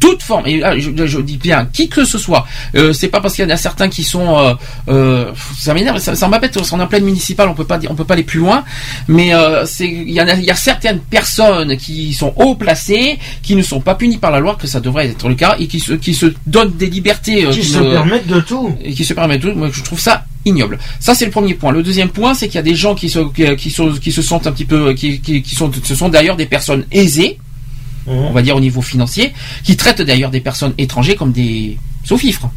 Toute 0.00 0.22
forme, 0.22 0.46
et 0.46 0.56
là, 0.58 0.78
je, 0.78 0.90
je 1.06 1.20
dis 1.20 1.36
bien 1.36 1.68
qui 1.70 1.88
que 1.90 2.04
ce 2.06 2.16
soit, 2.16 2.46
euh, 2.74 2.92
c'est 2.94 3.08
pas 3.08 3.20
parce 3.20 3.34
qu'il 3.34 3.44
y 3.44 3.46
en 3.46 3.50
a 3.50 3.56
certains 3.58 3.88
qui 3.90 4.02
sont, 4.02 4.38
euh, 4.38 4.54
euh, 4.88 5.30
ça 5.58 5.74
m'énerve, 5.74 5.98
ça, 5.98 6.14
ça 6.16 6.26
m'embête, 6.26 6.56
on 6.56 6.78
est 6.78 6.82
en 6.82 6.86
pleine 6.86 7.04
municipale, 7.04 7.48
on 7.50 7.54
peut 7.54 7.66
pas, 7.66 7.76
dire- 7.76 7.90
on 7.90 7.94
peut 7.94 8.04
pas 8.06 8.14
aller 8.14 8.22
plus 8.22 8.38
loin, 8.40 8.64
mais 9.08 9.34
euh, 9.34 9.66
c'est, 9.66 9.86
il 9.86 10.10
y 10.10 10.20
en 10.22 10.26
a, 10.26 10.34
il 10.34 10.44
y 10.44 10.50
a 10.50 10.54
certaines 10.54 11.00
personnes 11.00 11.76
qui 11.76 12.14
sont 12.14 12.32
haut 12.36 12.54
placées, 12.54 13.18
qui 13.42 13.54
ne 13.56 13.62
sont 13.62 13.80
pas 13.82 13.94
punies 13.94 14.16
par 14.18 14.30
la 14.30 14.40
loi, 14.40 14.56
que 14.58 14.66
ça 14.66 14.80
devrait 14.80 15.06
être 15.08 15.28
le 15.28 15.34
cas, 15.34 15.56
et 15.58 15.66
qui 15.66 15.80
se, 15.80 15.92
qui 15.92 16.14
se 16.14 16.32
donnent 16.46 16.76
des 16.78 16.86
libertés, 16.88 17.44
euh, 17.44 17.50
Qui 17.52 17.62
se 17.62 17.78
ne- 17.78 17.90
permettent 17.92 18.26
de 18.26 18.40
tout. 18.40 18.74
et 18.82 18.94
qui 18.94 19.04
se 19.04 19.12
permettent 19.12 19.42
tout. 19.42 19.52
Moi, 19.54 19.68
je 19.70 19.82
trouve 19.82 20.00
ça 20.00 20.24
ignoble. 20.46 20.78
Ça, 20.98 21.14
c'est 21.14 21.26
le 21.26 21.30
premier 21.30 21.52
point. 21.52 21.72
Le 21.72 21.82
deuxième 21.82 22.08
point, 22.08 22.32
c'est 22.32 22.46
qu'il 22.48 22.54
y 22.56 22.58
a 22.58 22.62
des 22.62 22.74
gens 22.74 22.94
qui 22.94 23.10
se, 23.10 23.18
qui, 23.34 23.54
qui 23.56 23.70
sont, 23.70 23.92
qui 23.92 24.12
se 24.12 24.22
sentent 24.22 24.46
un 24.46 24.52
petit 24.52 24.64
peu, 24.64 24.94
qui, 24.94 25.20
qui, 25.20 25.42
qui 25.42 25.54
sont, 25.54 25.70
ce 25.84 25.94
sont 25.94 26.08
d'ailleurs 26.08 26.36
des 26.36 26.46
personnes 26.46 26.86
aisées, 26.90 27.38
on 28.06 28.32
va 28.32 28.42
dire 28.42 28.56
au 28.56 28.60
niveau 28.60 28.82
financier, 28.82 29.32
qui 29.64 29.76
traitent 29.76 30.02
d'ailleurs 30.02 30.30
des 30.30 30.40
personnes 30.40 30.74
étrangères 30.78 31.16
comme 31.16 31.32
des 31.32 31.78
sous-fifres. 32.04 32.50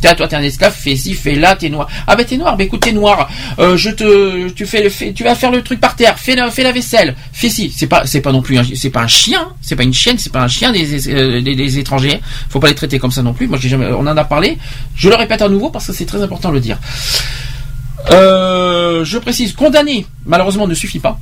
Tiens, 0.00 0.14
toi, 0.14 0.28
t'es 0.28 0.36
un 0.36 0.42
esclave, 0.42 0.74
fais 0.74 0.94
ci, 0.94 1.14
fais 1.14 1.34
là, 1.34 1.56
t'es 1.56 1.70
noir. 1.70 1.88
Ah 2.06 2.16
ben 2.16 2.26
t'es 2.26 2.36
noir, 2.36 2.54
ben 2.56 2.64
écoute, 2.64 2.80
t'es 2.80 2.92
noir. 2.92 3.30
Euh, 3.58 3.78
je 3.78 3.88
te, 3.88 4.50
tu 4.50 4.66
fais, 4.66 4.90
fais, 4.90 5.14
tu 5.14 5.24
vas 5.24 5.34
faire 5.34 5.50
le 5.50 5.62
truc 5.62 5.80
par 5.80 5.96
terre. 5.96 6.18
Fais 6.18 6.34
la, 6.34 6.50
fais 6.50 6.62
la 6.62 6.72
vaisselle. 6.72 7.16
Fais 7.32 7.48
ci. 7.48 7.72
C'est 7.74 7.86
pas, 7.86 8.04
c'est 8.04 8.20
pas 8.20 8.30
non 8.30 8.42
plus, 8.42 8.58
un, 8.58 8.62
c'est 8.74 8.90
pas 8.90 9.00
un 9.00 9.06
chien. 9.06 9.48
C'est 9.62 9.74
pas 9.74 9.84
une 9.84 9.94
chienne, 9.94 10.18
c'est 10.18 10.32
pas 10.32 10.42
un 10.42 10.48
chien 10.48 10.70
des, 10.70 11.08
euh, 11.08 11.40
des, 11.40 11.54
des 11.54 11.78
étrangers. 11.78 12.20
Faut 12.50 12.60
pas 12.60 12.68
les 12.68 12.74
traiter 12.74 12.98
comme 12.98 13.10
ça 13.10 13.22
non 13.22 13.32
plus. 13.32 13.48
Moi, 13.48 13.58
j'ai 13.58 13.70
jamais, 13.70 13.86
on 13.86 14.00
en 14.00 14.16
a 14.16 14.24
parlé. 14.24 14.58
Je 14.94 15.08
le 15.08 15.14
répète 15.14 15.40
à 15.40 15.48
nouveau 15.48 15.70
parce 15.70 15.86
que 15.86 15.94
c'est 15.94 16.04
très 16.04 16.22
important 16.22 16.50
de 16.50 16.54
le 16.54 16.60
dire. 16.60 16.78
Euh, 18.10 19.02
je 19.04 19.16
précise, 19.16 19.54
condamner, 19.54 20.06
malheureusement, 20.26 20.66
ne 20.66 20.74
suffit 20.74 21.00
pas. 21.00 21.18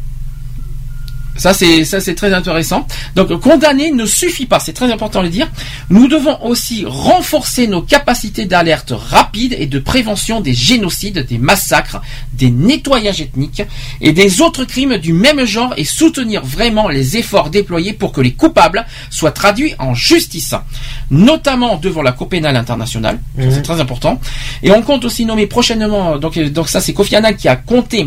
Ça 1.36 1.52
c'est 1.52 1.84
ça 1.84 2.00
c'est 2.00 2.14
très 2.14 2.32
intéressant. 2.32 2.86
Donc 3.16 3.32
condamner 3.40 3.90
ne 3.90 4.06
suffit 4.06 4.46
pas, 4.46 4.60
c'est 4.60 4.72
très 4.72 4.90
important 4.92 5.20
de 5.20 5.24
le 5.26 5.30
dire. 5.30 5.50
Nous 5.90 6.08
devons 6.08 6.42
aussi 6.44 6.84
renforcer 6.86 7.66
nos 7.66 7.82
capacités 7.82 8.44
d'alerte 8.44 8.92
rapide 8.96 9.56
et 9.58 9.66
de 9.66 9.78
prévention 9.78 10.40
des 10.40 10.54
génocides, 10.54 11.26
des 11.26 11.38
massacres, 11.38 12.00
des 12.32 12.50
nettoyages 12.50 13.20
ethniques 13.20 13.62
et 14.00 14.12
des 14.12 14.40
autres 14.40 14.64
crimes 14.64 14.98
du 14.98 15.12
même 15.12 15.44
genre 15.44 15.74
et 15.76 15.84
soutenir 15.84 16.44
vraiment 16.44 16.88
les 16.88 17.16
efforts 17.16 17.50
déployés 17.50 17.92
pour 17.92 18.12
que 18.12 18.20
les 18.20 18.32
coupables 18.32 18.86
soient 19.10 19.32
traduits 19.32 19.74
en 19.78 19.94
justice, 19.94 20.54
notamment 21.10 21.76
devant 21.76 22.02
la 22.02 22.12
Cour 22.12 22.28
pénale 22.28 22.56
internationale. 22.56 23.18
C'est 23.38 23.62
très 23.62 23.80
important. 23.80 24.20
Et 24.62 24.70
on 24.70 24.82
compte 24.82 25.04
aussi 25.04 25.24
nommer 25.26 25.46
prochainement 25.46 26.18
donc 26.18 26.38
donc 26.38 26.68
ça 26.68 26.80
c'est 26.80 26.92
Kofi 26.92 27.16
Annan 27.16 27.34
qui 27.34 27.48
a 27.48 27.56
compté 27.56 28.04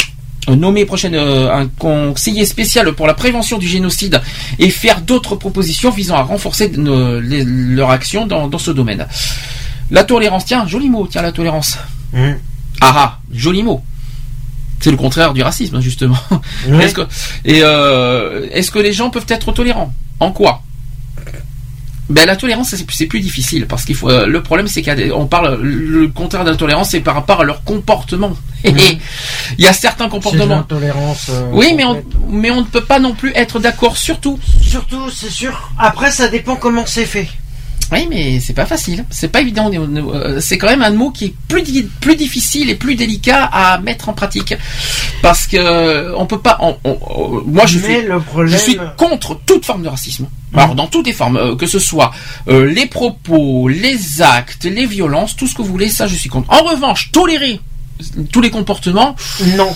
nommer 0.55 0.85
prochaine 0.85 1.15
euh, 1.15 1.53
un 1.53 1.67
conseiller 1.67 2.45
spécial 2.45 2.91
pour 2.93 3.07
la 3.07 3.13
prévention 3.13 3.57
du 3.57 3.67
génocide 3.67 4.21
et 4.59 4.69
faire 4.69 5.01
d'autres 5.01 5.35
propositions 5.35 5.91
visant 5.91 6.15
à 6.15 6.21
renforcer 6.23 6.69
nos- 6.69 7.19
les- 7.19 7.43
leur 7.45 7.89
action 7.89 8.25
dans, 8.27 8.47
dans 8.47 8.57
ce 8.57 8.71
domaine. 8.71 9.05
La 9.91 10.03
tolérance, 10.03 10.45
tiens, 10.45 10.65
joli 10.67 10.89
mot, 10.89 11.07
tiens 11.09 11.21
la 11.21 11.31
tolérance. 11.31 11.77
Ah 12.81 12.93
ah, 12.95 13.19
joli 13.33 13.63
mot. 13.63 13.81
C'est 14.79 14.91
le 14.91 14.97
contraire 14.97 15.33
du 15.33 15.41
racisme 15.41 15.79
justement. 15.81 16.17
Ouais. 16.67 16.83
Est-ce 16.85 16.93
que 16.93 17.01
et 17.45 17.59
euh, 17.63 18.47
est-ce 18.51 18.69
que 18.69 18.79
les 18.79 18.93
gens 18.93 19.09
peuvent 19.09 19.25
être 19.29 19.51
tolérants? 19.51 19.91
En 20.19 20.31
quoi? 20.31 20.61
Ben 22.09 22.25
la 22.25 22.35
tolérance 22.35 22.73
c'est 22.89 23.05
plus 23.05 23.19
difficile 23.19 23.65
parce 23.67 23.83
qu'il 23.83 23.95
faut 23.95 24.09
euh, 24.09 24.25
le 24.25 24.41
problème 24.41 24.67
c'est 24.67 24.81
qu'on 24.81 25.27
parle 25.27 25.59
le 25.61 26.07
contraire 26.07 26.45
de 26.45 26.51
la 26.51 26.55
tolérance 26.55 26.91
c'est 26.91 27.01
par 27.01 27.15
rapport 27.15 27.41
à 27.41 27.43
leur 27.43 27.63
comportement. 27.63 28.35
Il 28.63 28.99
y 29.63 29.67
a 29.67 29.73
certains 29.73 30.09
comportements 30.09 30.55
l'intolérance. 30.55 31.27
euh, 31.29 31.49
oui, 31.51 31.73
mais 31.75 31.85
on, 31.85 32.03
mais 32.29 32.51
on 32.51 32.61
ne 32.61 32.65
peut 32.65 32.83
pas 32.83 32.99
non 32.99 33.13
plus 33.13 33.31
être 33.35 33.59
d'accord 33.59 33.97
sur 33.97 34.19
tout. 34.19 34.39
Surtout, 34.61 35.09
c'est 35.09 35.29
sûr. 35.29 35.71
Après, 35.77 36.11
ça 36.11 36.27
dépend 36.27 36.55
comment 36.55 36.85
c'est 36.85 37.05
fait. 37.05 37.27
Oui, 37.91 38.05
mais 38.09 38.39
c'est 38.41 38.53
pas 38.53 38.65
facile. 38.65 39.05
C'est 39.09 39.29
pas 39.29 39.39
évident. 39.41 39.71
Euh, 39.73 40.39
C'est 40.41 40.57
quand 40.57 40.67
même 40.67 40.81
un 40.81 40.89
mot 40.91 41.09
qui 41.11 41.25
est 41.25 41.33
plus, 41.47 41.61
di- 41.61 41.83
plus 42.01 42.15
difficile 42.15 42.69
et 42.69 42.75
plus 42.75 42.95
délicat 42.95 43.45
à 43.45 43.77
mettre 43.79 44.09
en 44.09 44.13
pratique. 44.13 44.53
Parce 45.21 45.47
que 45.47 45.57
euh, 45.57 46.13
on 46.17 46.25
peut 46.25 46.39
pas. 46.39 46.57
on- 46.61 46.77
on- 46.83 46.97
on- 47.01 47.41
moi, 47.45 47.65
je 47.65 47.79
suis, 47.79 48.01
le 48.07 48.19
problème- 48.19 48.51
je 48.53 48.57
suis 48.57 48.77
contre 48.97 49.39
toute 49.45 49.65
forme 49.65 49.83
de 49.83 49.89
racisme. 49.89 50.27
Alors, 50.53 50.75
dans 50.75 50.87
toutes 50.87 51.07
les 51.07 51.13
formes, 51.13 51.37
euh, 51.37 51.55
que 51.55 51.65
ce 51.65 51.79
soit 51.79 52.11
euh, 52.49 52.65
les 52.65 52.87
propos, 52.87 53.67
les 53.67 54.21
actes, 54.21 54.65
les 54.65 54.85
violences, 54.85 55.35
tout 55.35 55.47
ce 55.47 55.55
que 55.55 55.61
vous 55.61 55.71
voulez, 55.71 55.89
ça, 55.89 56.07
je 56.07 56.15
suis 56.15 56.29
contre. 56.29 56.51
En 56.51 56.63
revanche, 56.63 57.11
tolérer 57.11 57.59
tous 58.31 58.41
les 58.41 58.49
comportements. 58.51 59.15
Non. 59.57 59.73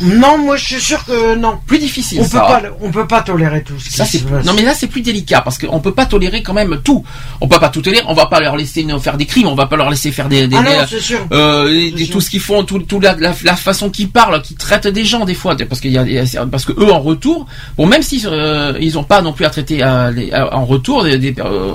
Non, 0.00 0.38
moi 0.38 0.56
je 0.56 0.64
suis 0.64 0.80
sûr 0.80 1.04
que 1.04 1.34
non. 1.36 1.58
Plus 1.66 1.78
difficile. 1.78 2.20
On 2.20 2.24
peut 2.24 2.28
ça. 2.30 2.40
pas, 2.40 2.60
le- 2.60 2.72
on 2.80 2.90
peut 2.90 3.06
pas 3.06 3.22
tolérer 3.22 3.62
tout 3.62 3.78
ce 3.78 3.84
qui 3.90 3.96
Ça, 3.96 4.04
se 4.04 4.12
c'est 4.18 4.26
passe. 4.26 4.44
non 4.44 4.52
mais 4.54 4.62
là 4.62 4.74
c'est 4.74 4.86
plus 4.86 5.02
délicat 5.02 5.40
parce 5.42 5.58
qu'on 5.58 5.80
peut 5.80 5.92
pas 5.92 6.06
tolérer 6.06 6.42
quand 6.42 6.54
même 6.54 6.80
tout. 6.82 7.04
On 7.40 7.48
peut 7.48 7.58
pas 7.58 7.68
tout 7.68 7.82
tolérer. 7.82 8.04
On 8.08 8.14
va 8.14 8.26
pas 8.26 8.40
leur 8.40 8.56
laisser 8.56 8.86
faire 9.00 9.16
des 9.16 9.26
crimes. 9.26 9.46
On 9.48 9.54
va 9.54 9.66
pas 9.66 9.76
leur 9.76 9.90
laisser 9.90 10.10
faire 10.12 10.28
des, 10.28 10.46
des, 10.46 10.56
Ah 10.56 10.62
non, 10.62 10.70
des- 10.70 10.86
c'est 10.88 11.00
sûr. 11.00 11.18
euh, 11.32 11.68
des- 11.68 12.04
sûr. 12.04 12.14
tout 12.14 12.20
ce 12.20 12.30
qu'ils 12.30 12.40
font, 12.40 12.64
tout, 12.64 12.78
tout 12.80 13.00
la, 13.00 13.14
la, 13.16 13.34
la 13.44 13.56
façon 13.56 13.90
qu'ils 13.90 14.10
parlent, 14.10 14.40
qu'ils 14.42 14.56
traitent 14.56 14.86
des 14.88 15.04
gens 15.04 15.24
des 15.24 15.34
fois, 15.34 15.56
parce 15.68 15.80
qu'il 15.80 15.92
y 15.92 15.98
a, 15.98 16.46
parce 16.46 16.64
que 16.64 16.72
eux 16.72 16.92
en 16.92 17.00
retour, 17.00 17.46
bon 17.76 17.86
même 17.86 18.02
si 18.02 18.22
euh, 18.26 18.74
ils 18.80 18.98
ont 18.98 19.04
pas 19.04 19.22
non 19.22 19.32
plus 19.32 19.44
à 19.44 19.50
traiter 19.50 19.82
en 19.84 20.64
retour 20.64 21.04
des, 21.04 21.34
euh, 21.38 21.74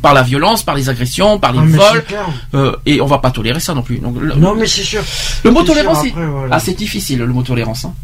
par 0.00 0.14
la 0.14 0.22
violence, 0.22 0.62
par 0.62 0.74
les 0.74 0.88
agressions, 0.88 1.38
par 1.38 1.52
les 1.52 1.58
Ah, 1.58 1.64
vols, 1.92 2.04
euh, 2.54 2.72
et 2.86 3.00
on 3.00 3.06
va 3.06 3.18
pas 3.18 3.30
tolérer 3.30 3.60
ça 3.60 3.74
non 3.74 3.82
plus. 3.82 3.98
Donc, 3.98 4.16
le, 4.20 4.34
Non, 4.34 4.54
mais 4.54 4.66
c'est 4.66 4.82
sûr. 4.82 5.02
le 5.44 5.50
mot 5.50 5.62
tolérance, 5.62 6.04
voilà. 6.14 6.56
ah, 6.56 6.60
c'est 6.60 6.74
difficile 6.76 7.18
le 7.18 7.26
mot 7.26 7.42
tolérance. 7.42 7.65
Hein. 7.84 7.94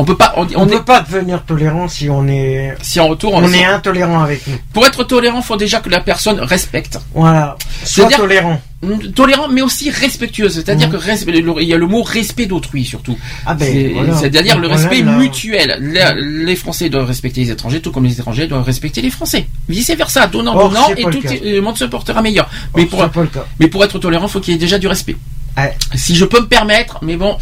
On 0.00 0.04
peut 0.04 0.16
pas, 0.16 0.32
on, 0.36 0.42
On 0.42 0.62
on 0.62 0.66
ne 0.66 0.72
est 0.74 0.76
peut 0.76 0.84
pas 0.84 1.00
devenir 1.00 1.42
tolérant 1.44 1.88
si 1.88 2.08
on 2.08 2.28
est, 2.28 2.76
si 2.82 3.00
en 3.00 3.08
retour 3.08 3.34
on, 3.34 3.42
on, 3.42 3.52
est 3.52 3.64
intolérant 3.64 4.20
avec 4.22 4.46
nous. 4.46 4.54
Pour 4.72 4.86
être 4.86 5.02
tolérant, 5.02 5.42
faut 5.42 5.56
déjà 5.56 5.80
que 5.80 5.88
la 5.88 5.98
personne 5.98 6.38
respecte. 6.38 7.00
Voilà. 7.14 7.56
Sois 7.82 8.06
tolérant. 8.08 8.60
Tolérant, 9.16 9.48
mais 9.48 9.60
aussi 9.60 9.90
respectueux. 9.90 10.50
C'est-à-dire 10.50 10.86
Mhm. 10.88 10.98
que 11.00 11.30
le- 11.32 11.62
il 11.62 11.68
y 11.68 11.74
a 11.74 11.76
le 11.76 11.86
mot 11.88 12.04
respect 12.04 12.46
d'autrui 12.46 12.84
surtout. 12.84 13.18
Ah 13.44 13.54
ben, 13.54 13.92
voilà. 13.92 14.16
C'est-à-dire 14.16 14.56
le 14.60 14.68
respect 14.68 15.02
mutuel. 15.02 15.78
Les, 15.80 16.44
les 16.44 16.54
Français 16.54 16.88
doivent 16.88 17.06
respecter 17.08 17.40
les 17.40 17.50
étrangers, 17.50 17.80
tout 17.80 17.90
comme 17.90 18.04
les 18.04 18.12
étrangers 18.20 18.46
doivent 18.46 18.62
respecter 18.62 19.02
les 19.02 19.10
Français. 19.10 19.48
Vice 19.68 19.90
versa, 19.96 20.28
donnant, 20.28 20.54
Or, 20.54 20.68
donnant, 20.68 20.90
et 20.96 21.02
tout 21.02 21.20
le 21.42 21.60
monde 21.60 21.76
se 21.76 21.86
portera 21.86 22.22
meilleur. 22.22 22.48
Mais 22.76 22.86
pour, 22.86 23.04
mais 23.58 23.66
pour 23.66 23.82
être 23.82 23.98
tolérant, 23.98 24.28
faut 24.28 24.38
qu'il 24.38 24.54
y 24.54 24.56
ait 24.56 24.60
déjà 24.60 24.78
du 24.78 24.86
respect. 24.86 25.16
Si 25.94 26.14
je 26.14 26.24
peux 26.24 26.40
me 26.40 26.46
permettre, 26.46 26.98
mais 27.02 27.16
bon, 27.16 27.36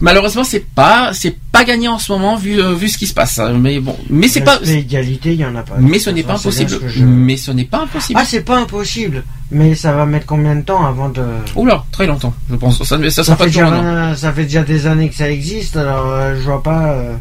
malheureusement, 0.00 0.44
c'est 0.44 0.64
pas, 0.74 1.10
c'est 1.12 1.36
pas 1.52 1.64
gagné 1.64 1.88
en 1.88 1.98
ce 1.98 2.10
moment 2.12 2.36
vu, 2.36 2.60
euh, 2.60 2.74
vu 2.74 2.88
ce 2.88 2.98
qui 2.98 3.06
se 3.06 3.14
passe. 3.14 3.40
Mais 3.58 3.78
bon, 3.80 3.96
mais 4.10 4.28
c'est 4.28 4.40
pas, 4.40 4.58
L'égalité, 4.62 5.32
il 5.34 5.40
y 5.40 5.44
en 5.44 5.54
a 5.54 5.62
pas. 5.62 5.74
mais 5.78 5.98
ce 5.98 6.10
n'est 6.10 6.22
pas 6.22 6.34
impossible. 6.34 6.78
je- 6.86 7.04
Mais 7.04 7.36
ce 7.36 7.50
n'est 7.50 7.64
pas 7.64 7.82
impossible. 7.82 8.18
Ah, 8.22 8.24
c'est 8.26 8.42
pas 8.42 8.58
impossible. 8.58 9.24
Mais 9.50 9.74
ça 9.74 9.92
va 9.92 10.06
mettre 10.06 10.26
combien 10.26 10.56
de 10.56 10.62
temps 10.62 10.84
avant 10.86 11.08
de. 11.10 11.22
Oula, 11.54 11.84
très 11.92 12.06
longtemps, 12.06 12.34
je 12.50 12.56
pense. 12.56 12.82
Ça, 12.82 12.98
ça, 12.98 13.10
Ça 13.10 13.24
sera 13.24 13.36
pas 13.36 13.44
fait, 13.44 13.50
toujours 13.50 13.70
déjà, 13.70 13.82
un 13.82 14.16
ça 14.16 14.32
fait 14.32 14.44
déjà 14.44 14.62
des 14.62 14.86
années 14.86 15.08
que 15.10 15.14
ça 15.14 15.30
existe, 15.30 15.76
alors 15.76 16.06
euh, 16.08 16.34
je 16.36 16.42
vois 16.42 16.62
pas. 16.62 16.92
euh, 16.92 17.14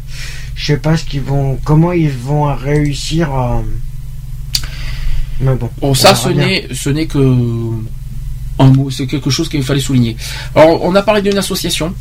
je 0.56 0.66
sais 0.68 0.78
pas 0.78 0.96
ce 0.98 1.04
qu'ils 1.04 1.22
vont. 1.22 1.60
Comment 1.64 1.92
ils 1.92 2.10
vont 2.12 2.54
réussir 2.56 3.32
à. 3.32 3.62
Mais 5.42 5.56
bon. 5.56 5.70
Bon, 5.82 5.90
on 5.90 5.94
ça, 5.94 6.14
n'est, 6.30 6.68
ce 6.74 6.90
n'est 6.90 7.08
que 7.08 7.20
un 8.60 8.68
mot, 8.68 8.90
c'est 8.90 9.08
quelque 9.08 9.30
chose 9.30 9.50
qu'il 9.50 9.64
fallait 9.64 9.80
souligner. 9.80 10.16
Alors, 10.56 10.84
on 10.84 10.96
a 10.96 11.02
parlé 11.02 11.22
d'une 11.22 11.38
association. 11.38 11.94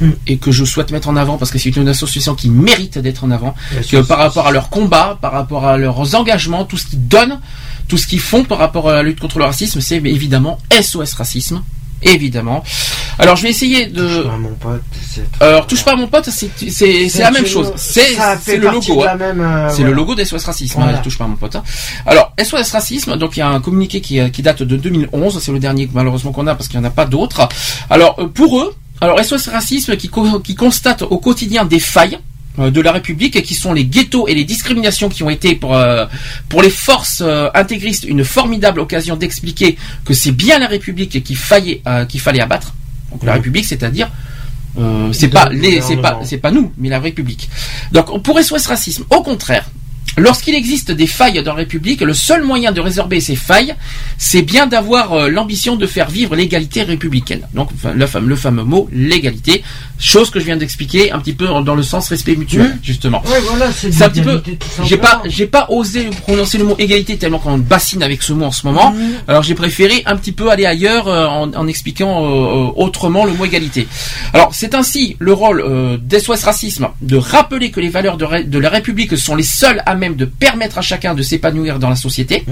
Hmm. 0.00 0.10
Et 0.26 0.38
que 0.38 0.50
je 0.50 0.64
souhaite 0.64 0.90
mettre 0.90 1.08
en 1.08 1.14
avant 1.14 1.38
parce 1.38 1.52
que 1.52 1.58
c'est 1.58 1.76
une 1.76 1.86
association 1.86 2.34
qui 2.34 2.48
mérite 2.48 2.98
d'être 2.98 3.22
en 3.22 3.30
avant. 3.30 3.54
Que 3.88 4.02
par 4.02 4.18
rapport 4.18 4.48
à 4.48 4.50
leur 4.50 4.68
combat, 4.68 5.16
par 5.22 5.30
rapport 5.30 5.66
à 5.66 5.78
leurs 5.78 6.16
engagements, 6.16 6.64
tout 6.64 6.76
ce 6.76 6.86
qu'ils 6.86 7.06
donnent, 7.06 7.38
tout 7.86 7.96
ce 7.96 8.08
qu'ils 8.08 8.18
font 8.18 8.42
par 8.42 8.58
rapport 8.58 8.88
à 8.88 8.94
la 8.94 9.02
lutte 9.04 9.20
contre 9.20 9.38
le 9.38 9.44
racisme, 9.44 9.80
c'est 9.80 9.98
évidemment 9.98 10.58
SOS 10.72 11.12
Racisme. 11.12 11.62
Évidemment. 12.04 12.62
Alors 13.18 13.36
je 13.36 13.42
vais 13.44 13.50
essayer 13.50 13.86
de. 13.86 14.06
Touche 14.06 14.24
pas 14.26 14.34
à 14.34 14.36
mon 14.38 14.54
pote, 14.54 14.82
c'est- 15.08 15.24
Alors 15.40 15.66
touche 15.66 15.84
pas 15.84 15.92
à 15.92 15.96
mon 15.96 16.06
pote, 16.08 16.28
c'est 16.30 17.18
la 17.18 17.30
même 17.30 17.46
chose. 17.46 17.72
C'est 17.76 18.14
ça 18.14 18.36
c'est 18.36 18.52
fait 18.52 18.56
le 18.58 18.68
logo. 18.70 19.02
hein. 19.02 19.06
la 19.06 19.16
même, 19.16 19.40
euh, 19.40 19.68
C'est 19.68 19.76
voilà. 19.76 19.90
le 19.90 19.92
logo 19.96 20.14
d'SOS 20.14 20.44
Racisme, 20.44 20.80
Voilà. 20.80 20.98
hein, 20.98 21.00
touche 21.02 21.16
pas 21.18 21.24
à 21.24 21.28
mon 21.28 21.36
pote. 21.36 21.54
hein. 21.56 21.62
Alors, 22.06 22.32
SOS 22.42 22.70
Racisme, 22.72 23.16
donc 23.16 23.36
il 23.36 23.40
y 23.40 23.42
a 23.42 23.48
un 23.48 23.60
communiqué 23.60 24.00
qui, 24.00 24.18
qui 24.32 24.42
date 24.42 24.62
de 24.62 24.76
2011, 24.76 25.38
c'est 25.40 25.52
le 25.52 25.58
dernier 25.60 25.88
malheureusement 25.94 26.32
qu'on 26.32 26.46
a 26.46 26.54
parce 26.54 26.68
qu'il 26.68 26.78
n'y 26.80 26.84
en 26.84 26.88
a 26.88 26.92
pas 26.92 27.04
d'autres. 27.06 27.48
Alors, 27.88 28.16
euh, 28.18 28.26
pour 28.26 28.58
eux, 28.60 28.74
alors 29.00 29.18
SOS 29.24 29.48
Racisme 29.48 29.96
qui, 29.96 30.08
co- 30.08 30.40
qui 30.40 30.54
constate 30.56 31.02
au 31.02 31.18
quotidien 31.18 31.64
des 31.64 31.78
failles 31.80 32.16
euh, 32.16 32.18
de 32.58 32.80
la 32.80 32.92
République 32.92 33.42
qui 33.42 33.54
sont 33.54 33.72
les 33.72 33.84
ghettos 33.84 34.28
et 34.28 34.34
les 34.34 34.44
discriminations 34.44 35.08
qui 35.08 35.22
ont 35.22 35.30
été 35.30 35.56
pour 35.56 35.74
euh, 35.74 36.06
pour 36.48 36.62
les 36.62 36.70
forces 36.70 37.20
euh, 37.24 37.48
intégristes 37.54 38.04
une 38.04 38.24
formidable 38.24 38.78
occasion 38.80 39.16
d'expliquer 39.16 39.76
que 40.04 40.14
c'est 40.14 40.30
bien 40.32 40.58
la 40.60 40.68
République 40.68 41.22
qu'il 41.24 41.36
fallait 41.36 41.80
euh, 41.86 42.04
qu'il 42.04 42.20
fallait 42.20 42.40
abattre. 42.40 42.74
Donc 43.10 43.24
la 43.24 43.32
Mhm. 43.32 43.38
République, 43.38 43.64
c'est-à-dire 43.64 44.08
euh, 44.78 45.12
c'est 45.12 45.28
pas 45.28 45.48
les 45.50 45.80
c'est 45.80 45.96
pas 45.96 46.20
c'est 46.24 46.38
pas 46.38 46.50
nous 46.52 46.72
mais 46.78 46.88
la 46.88 47.00
République. 47.00 47.48
Donc 47.92 48.22
pour 48.22 48.38
SOS 48.38 48.66
racisme, 48.66 49.04
au 49.10 49.22
contraire, 49.22 49.66
Lorsqu'il 50.16 50.54
existe 50.54 50.90
des 50.92 51.06
failles 51.08 51.42
dans 51.42 51.52
la 51.52 51.58
République, 51.58 52.00
le 52.00 52.14
seul 52.14 52.44
moyen 52.44 52.70
de 52.72 52.80
résorber 52.80 53.20
ces 53.20 53.34
failles, 53.36 53.74
c'est 54.16 54.42
bien 54.42 54.66
d'avoir 54.66 55.12
euh, 55.12 55.28
l'ambition 55.28 55.74
de 55.76 55.86
faire 55.86 56.08
vivre 56.08 56.36
l'égalité 56.36 56.82
républicaine. 56.84 57.46
Donc 57.52 57.70
le, 57.94 58.06
fameux, 58.06 58.28
le 58.28 58.36
fameux 58.36 58.62
mot 58.62 58.88
l'égalité, 58.92 59.62
chose 59.98 60.30
que 60.30 60.38
je 60.38 60.44
viens 60.44 60.56
d'expliquer 60.56 61.10
un 61.12 61.18
petit 61.18 61.32
peu 61.32 61.46
dans 61.64 61.74
le 61.74 61.82
sens 61.82 62.08
respect 62.08 62.36
mutuel, 62.36 62.70
Oui. 62.74 62.80
justement. 62.82 63.22
Ouais, 63.26 63.40
voilà, 63.48 63.72
c'est 63.72 64.02
un 64.02 64.08
petit 64.08 64.22
peu. 64.22 64.40
J'ai 64.84 64.98
pas, 64.98 65.22
j'ai 65.26 65.46
pas 65.46 65.66
osé 65.70 66.04
prononcer 66.22 66.58
le 66.58 66.64
mot 66.64 66.76
égalité 66.78 67.16
tellement 67.16 67.38
qu'on 67.38 67.58
bassine 67.58 68.02
avec 68.02 68.22
ce 68.22 68.32
mot 68.32 68.44
en 68.46 68.52
ce 68.52 68.66
moment. 68.66 68.94
Alors 69.26 69.42
j'ai 69.42 69.54
préféré 69.54 70.02
un 70.06 70.16
petit 70.16 70.32
peu 70.32 70.50
aller 70.50 70.66
ailleurs 70.66 71.08
euh, 71.08 71.26
en, 71.26 71.52
en 71.54 71.66
expliquant 71.66 72.24
euh, 72.24 72.70
autrement 72.76 73.24
le 73.24 73.32
mot 73.32 73.44
égalité. 73.44 73.88
Alors 74.32 74.50
c'est 74.52 74.74
ainsi 74.74 75.16
le 75.18 75.32
rôle 75.32 75.98
d'SOS 76.02 76.44
Racisme 76.44 76.88
de 77.00 77.16
rappeler 77.16 77.70
que 77.70 77.80
les 77.80 77.88
valeurs 77.88 78.16
de, 78.16 78.42
de 78.42 78.58
la 78.58 78.68
République 78.68 79.16
sont 79.18 79.34
les 79.34 79.42
seules 79.42 79.82
à 79.86 79.94
même 80.04 80.16
de 80.16 80.24
permettre 80.24 80.78
à 80.78 80.82
chacun 80.82 81.14
de 81.14 81.22
s'épanouir 81.22 81.78
dans 81.78 81.88
la 81.90 81.96
société. 81.96 82.44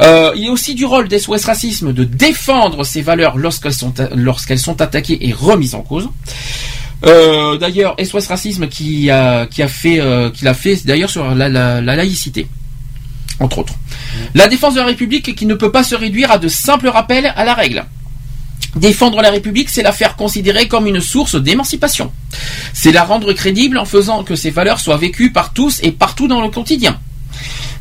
Euh, 0.00 0.32
il 0.36 0.42
y 0.44 0.48
a 0.48 0.52
aussi 0.52 0.74
du 0.74 0.84
rôle 0.84 1.08
d'SOS 1.08 1.44
Racisme 1.44 1.92
de 1.92 2.04
défendre 2.04 2.84
ces 2.84 3.02
valeurs 3.02 3.36
lorsqu'elles 3.36 3.72
sont, 3.74 3.92
lorsqu'elles 4.14 4.58
sont 4.58 4.80
attaquées 4.80 5.18
et 5.28 5.32
remises 5.32 5.74
en 5.74 5.82
cause. 5.82 6.08
Euh, 7.06 7.56
d'ailleurs, 7.58 7.94
SOS 8.02 8.26
Racisme 8.26 8.68
qui 8.68 9.10
a, 9.10 9.46
qui 9.46 9.62
a 9.62 9.68
fait, 9.68 10.00
euh, 10.00 10.30
qui 10.30 10.44
l'a 10.44 10.54
fait 10.54 10.84
d'ailleurs 10.86 11.10
sur 11.10 11.34
la, 11.34 11.48
la- 11.48 11.80
la 11.80 11.96
laïcité, 11.96 12.48
entre 13.40 13.58
autres. 13.58 13.74
La 14.34 14.48
défense 14.48 14.74
de 14.74 14.80
la 14.80 14.86
République 14.86 15.34
qui 15.36 15.46
ne 15.46 15.54
peut 15.54 15.70
pas 15.70 15.84
se 15.84 15.94
réduire 15.94 16.30
à 16.32 16.38
de 16.38 16.48
simples 16.48 16.88
rappels 16.88 17.32
à 17.36 17.44
la 17.44 17.54
règle. 17.54 17.84
Défendre 18.78 19.20
la 19.22 19.30
République, 19.30 19.70
c'est 19.70 19.82
la 19.82 19.92
faire 19.92 20.16
considérer 20.16 20.68
comme 20.68 20.86
une 20.86 21.00
source 21.00 21.34
d'émancipation. 21.34 22.12
C'est 22.72 22.92
la 22.92 23.04
rendre 23.04 23.32
crédible 23.32 23.78
en 23.78 23.84
faisant 23.84 24.22
que 24.22 24.36
ces 24.36 24.50
valeurs 24.50 24.80
soient 24.80 24.96
vécues 24.96 25.32
par 25.32 25.52
tous 25.52 25.80
et 25.82 25.90
partout 25.90 26.28
dans 26.28 26.40
le 26.40 26.48
quotidien. 26.48 26.98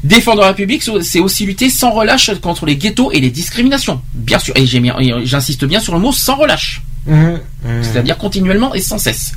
Défendre 0.03 0.41
la 0.41 0.47
République, 0.47 0.83
c'est 1.01 1.19
aussi 1.19 1.45
lutter 1.45 1.69
sans 1.69 1.91
relâche 1.91 2.31
contre 2.41 2.65
les 2.65 2.75
ghettos 2.75 3.11
et 3.11 3.19
les 3.19 3.29
discriminations. 3.29 4.01
Bien 4.13 4.39
sûr, 4.39 4.53
et 4.55 4.65
j'insiste 4.65 5.65
bien 5.65 5.79
sur 5.79 5.93
le 5.93 5.99
mot 5.99 6.11
sans 6.11 6.35
relâche. 6.35 6.81
Mhm, 7.05 7.39
mhm. 7.63 7.83
C'est-à-dire 7.83 8.17
continuellement 8.17 8.73
et 8.73 8.81
sans 8.81 8.97
cesse. 8.97 9.33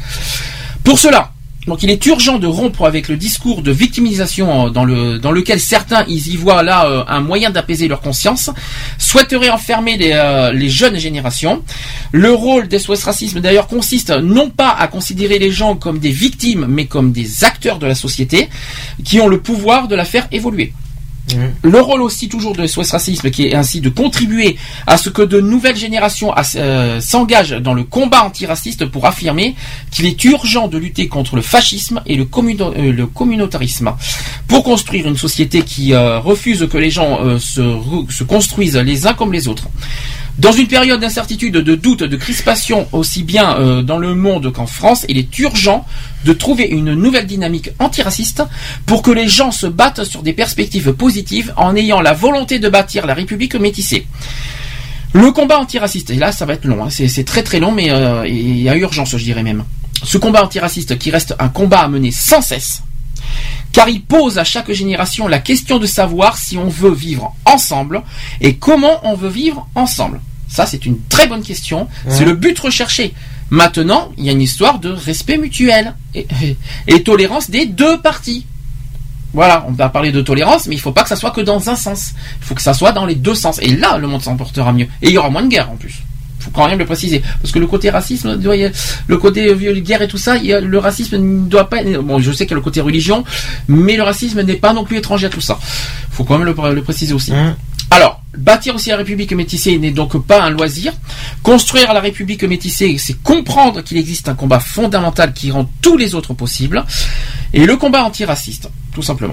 Pour 0.84 0.98
cela, 0.98 1.32
donc 1.66 1.82
il 1.82 1.90
est 1.90 2.06
urgent 2.06 2.38
de 2.38 2.46
rompre 2.46 2.84
avec 2.86 3.08
le 3.08 3.16
discours 3.16 3.62
de 3.62 3.70
victimisation 3.70 4.66
euh, 4.66 4.70
dans, 4.70 4.84
le, 4.84 5.18
dans 5.18 5.30
lequel 5.30 5.60
certains 5.60 6.04
ils 6.08 6.28
y 6.28 6.36
voient 6.36 6.62
là 6.62 6.86
euh, 6.86 7.04
un 7.06 7.20
moyen 7.20 7.50
d'apaiser 7.50 7.86
leur 7.86 8.00
conscience, 8.00 8.50
souhaiteraient 8.98 9.50
enfermer 9.50 9.96
les, 9.98 10.12
euh, 10.12 10.68
jeunes 10.68 10.96
générations. 10.96 11.62
Le 12.12 12.32
rôle 12.32 12.68
d'SOS 12.68 13.04
Racisme 13.04 13.40
d'ailleurs 13.40 13.66
consiste 13.66 14.10
non 14.10 14.48
pas 14.48 14.70
à 14.70 14.88
considérer 14.88 15.38
les 15.38 15.50
gens 15.50 15.76
comme 15.76 15.98
des 15.98 16.10
victimes, 16.10 16.66
mais 16.68 16.86
comme 16.86 17.12
des 17.12 17.44
acteurs 17.44 17.78
de 17.78 17.86
la 17.86 17.94
société 17.94 18.48
qui 19.04 19.20
ont 19.20 19.28
le 19.28 19.40
pouvoir 19.40 19.88
de 19.88 19.94
la 19.94 20.04
faire 20.04 20.28
évoluer. 20.32 20.72
Le 21.62 21.80
rôle 21.80 22.02
aussi 22.02 22.28
toujours 22.28 22.54
de 22.54 22.66
SOS 22.66 22.90
Racisme 22.92 23.30
qui 23.30 23.46
est 23.46 23.54
ainsi 23.54 23.80
de 23.80 23.88
contribuer 23.88 24.56
à 24.86 24.96
ce 24.96 25.10
que 25.10 25.22
de 25.22 25.40
nouvelles 25.40 25.76
générations 25.76 26.32
euh, 26.56 27.00
s'engagent 27.00 27.60
dans 27.60 27.74
le 27.74 27.84
combat 27.84 28.24
antiraciste 28.24 28.86
pour 28.86 29.06
affirmer 29.06 29.54
qu'il 29.90 30.06
est 30.06 30.24
urgent 30.24 30.68
de 30.68 30.78
lutter 30.78 31.08
contre 31.08 31.36
le 31.36 31.42
fascisme 31.42 32.02
et 32.06 32.16
le, 32.16 32.26
euh, 32.34 33.06
communautarisme 33.12 33.92
pour 34.46 34.64
construire 34.64 35.06
une 35.06 35.16
société 35.16 35.62
qui 35.62 35.92
euh, 35.92 36.18
refuse 36.18 36.66
que 36.70 36.78
les 36.78 36.90
gens 36.90 37.38
se 37.38 38.24
construisent 38.24 38.76
les 38.76 39.06
uns 39.06 39.14
comme 39.14 39.32
les 39.32 39.48
autres. 39.48 39.68
Dans 40.38 40.52
une 40.52 40.68
période 40.68 41.00
d'incertitude, 41.00 41.54
de 41.54 41.74
doute, 41.74 42.02
de 42.02 42.16
crispation, 42.16 42.88
aussi 42.92 43.22
bien 43.22 43.58
euh, 43.58 43.82
dans 43.82 43.98
le 43.98 44.14
monde 44.14 44.52
qu'en 44.52 44.66
France, 44.66 45.04
il 45.08 45.18
est 45.18 45.38
urgent 45.38 45.86
de 46.24 46.32
trouver 46.32 46.64
une 46.64 46.94
nouvelle 46.94 47.26
dynamique 47.26 47.70
antiraciste 47.78 48.42
pour 48.86 49.02
que 49.02 49.10
les 49.10 49.28
gens 49.28 49.52
se 49.52 49.66
battent 49.66 50.04
sur 50.04 50.22
des 50.22 50.32
perspectives 50.32 50.92
positives 50.92 51.52
en 51.56 51.76
ayant 51.76 52.00
la 52.00 52.14
volonté 52.14 52.58
de 52.58 52.68
bâtir 52.68 53.06
la 53.06 53.14
République 53.14 53.54
métissée. 53.54 54.06
Le 55.12 55.32
combat 55.32 55.58
antiraciste, 55.58 56.10
et 56.10 56.14
là 56.14 56.32
ça 56.32 56.46
va 56.46 56.54
être 56.54 56.64
long, 56.64 56.84
hein, 56.84 56.88
c'est 56.90 57.24
très 57.24 57.42
très 57.42 57.58
long, 57.58 57.72
mais 57.72 57.90
euh, 57.90 58.26
il 58.26 58.60
y 58.60 58.68
a 58.68 58.76
urgence, 58.76 59.16
je 59.16 59.24
dirais 59.24 59.42
même. 59.42 59.64
Ce 60.04 60.16
combat 60.16 60.44
antiraciste 60.44 60.96
qui 60.98 61.10
reste 61.10 61.34
un 61.38 61.48
combat 61.48 61.80
à 61.80 61.88
mener 61.88 62.12
sans 62.12 62.40
cesse, 62.40 62.82
car 63.72 63.88
il 63.88 64.02
pose 64.02 64.38
à 64.38 64.44
chaque 64.44 64.70
génération 64.72 65.28
la 65.28 65.38
question 65.38 65.78
de 65.78 65.86
savoir 65.86 66.36
si 66.36 66.56
on 66.56 66.68
veut 66.68 66.92
vivre 66.92 67.34
ensemble 67.44 68.02
et 68.40 68.56
comment 68.56 69.00
on 69.04 69.14
veut 69.14 69.28
vivre 69.28 69.68
ensemble. 69.74 70.20
Ça, 70.48 70.66
c'est 70.66 70.84
une 70.84 71.00
très 71.08 71.28
bonne 71.28 71.42
question. 71.42 71.86
C'est 72.08 72.24
le 72.24 72.34
but 72.34 72.58
recherché. 72.58 73.14
Maintenant, 73.50 74.10
il 74.18 74.24
y 74.24 74.28
a 74.28 74.32
une 74.32 74.42
histoire 74.42 74.80
de 74.80 74.90
respect 74.90 75.38
mutuel 75.38 75.94
et, 76.14 76.26
et 76.88 77.02
tolérance 77.02 77.50
des 77.50 77.66
deux 77.66 78.00
parties. 78.00 78.46
Voilà, 79.32 79.64
on 79.68 79.72
va 79.72 79.88
parler 79.88 80.10
de 80.10 80.20
tolérance, 80.20 80.66
mais 80.66 80.74
il 80.74 80.80
faut 80.80 80.90
pas 80.90 81.04
que 81.04 81.08
ça 81.08 81.14
soit 81.16 81.30
que 81.30 81.40
dans 81.40 81.70
un 81.70 81.76
sens. 81.76 82.14
Il 82.40 82.46
faut 82.46 82.54
que 82.56 82.62
ça 82.62 82.74
soit 82.74 82.90
dans 82.90 83.06
les 83.06 83.14
deux 83.14 83.34
sens. 83.34 83.60
Et 83.62 83.76
là, 83.76 83.96
le 83.96 84.08
monde 84.08 84.22
s'en 84.22 84.36
portera 84.36 84.72
mieux. 84.72 84.88
Et 85.02 85.08
il 85.08 85.12
y 85.12 85.18
aura 85.18 85.30
moins 85.30 85.42
de 85.42 85.48
guerre 85.48 85.70
en 85.70 85.76
plus. 85.76 86.02
Il 86.50 86.56
faut 86.56 86.62
quand 86.62 86.68
même 86.68 86.78
le 86.78 86.84
préciser. 86.86 87.22
Parce 87.40 87.52
que 87.52 87.58
le 87.60 87.66
côté 87.68 87.90
racisme, 87.90 88.36
doit 88.36 88.56
y- 88.56 88.70
le 89.06 89.16
côté 89.18 89.54
guerre 89.82 90.02
et 90.02 90.08
tout 90.08 90.18
ça, 90.18 90.36
il 90.36 90.46
y 90.46 90.52
a- 90.52 90.60
le 90.60 90.78
racisme 90.78 91.16
ne 91.16 91.48
doit 91.48 91.68
pas. 91.70 91.82
Bon, 92.02 92.18
je 92.18 92.32
sais 92.32 92.44
qu'il 92.44 92.50
y 92.52 92.54
a 92.54 92.56
le 92.56 92.62
côté 92.62 92.80
religion, 92.80 93.24
mais 93.68 93.96
le 93.96 94.02
racisme 94.02 94.42
n'est 94.42 94.54
pas 94.54 94.72
non 94.72 94.84
plus 94.84 94.96
étranger 94.98 95.26
à 95.26 95.30
tout 95.30 95.40
ça. 95.40 95.58
Il 95.62 96.14
faut 96.16 96.24
quand 96.24 96.38
même 96.38 96.46
le, 96.46 96.74
le 96.74 96.82
préciser 96.82 97.12
aussi. 97.14 97.32
Alors, 97.92 98.20
bâtir 98.36 98.74
aussi 98.74 98.90
la 98.90 98.96
République 98.96 99.32
métissée 99.32 99.78
n'est 99.78 99.90
donc 99.90 100.24
pas 100.26 100.42
un 100.42 100.50
loisir. 100.50 100.92
Construire 101.42 101.92
la 101.92 102.00
République 102.00 102.44
métissée, 102.44 102.96
c'est 102.98 103.20
comprendre 103.22 103.82
qu'il 103.82 103.96
existe 103.96 104.28
un 104.28 104.34
combat 104.34 104.60
fondamental 104.60 105.32
qui 105.32 105.50
rend 105.50 105.68
tous 105.82 105.96
les 105.96 106.14
autres 106.14 106.34
possibles. 106.34 106.84
Et 107.52 107.64
le 107.66 107.76
combat 107.76 108.04
antiraciste, 108.04 108.68
tout 108.94 109.02
simplement. 109.02 109.32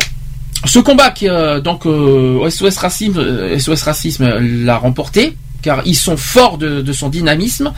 Ce 0.65 0.80
combat 0.80 1.11
qui, 1.11 1.30
euh, 1.30 1.61
donc, 1.61 1.85
euh, 1.85 2.49
SOS 2.49 2.77
Racisme, 2.77 3.19
euh, 3.19 3.60
SOS 3.60 3.84
Racisme 3.84 4.26
l'a 4.65 4.77
remporté, 4.77 5.38
car 5.68 5.81
ils 5.85 6.02
sont 6.07 6.15
forts 6.15 6.57
de, 6.57 6.81
de 6.81 6.94
son 6.94 7.10
dynamisme, 7.10 7.73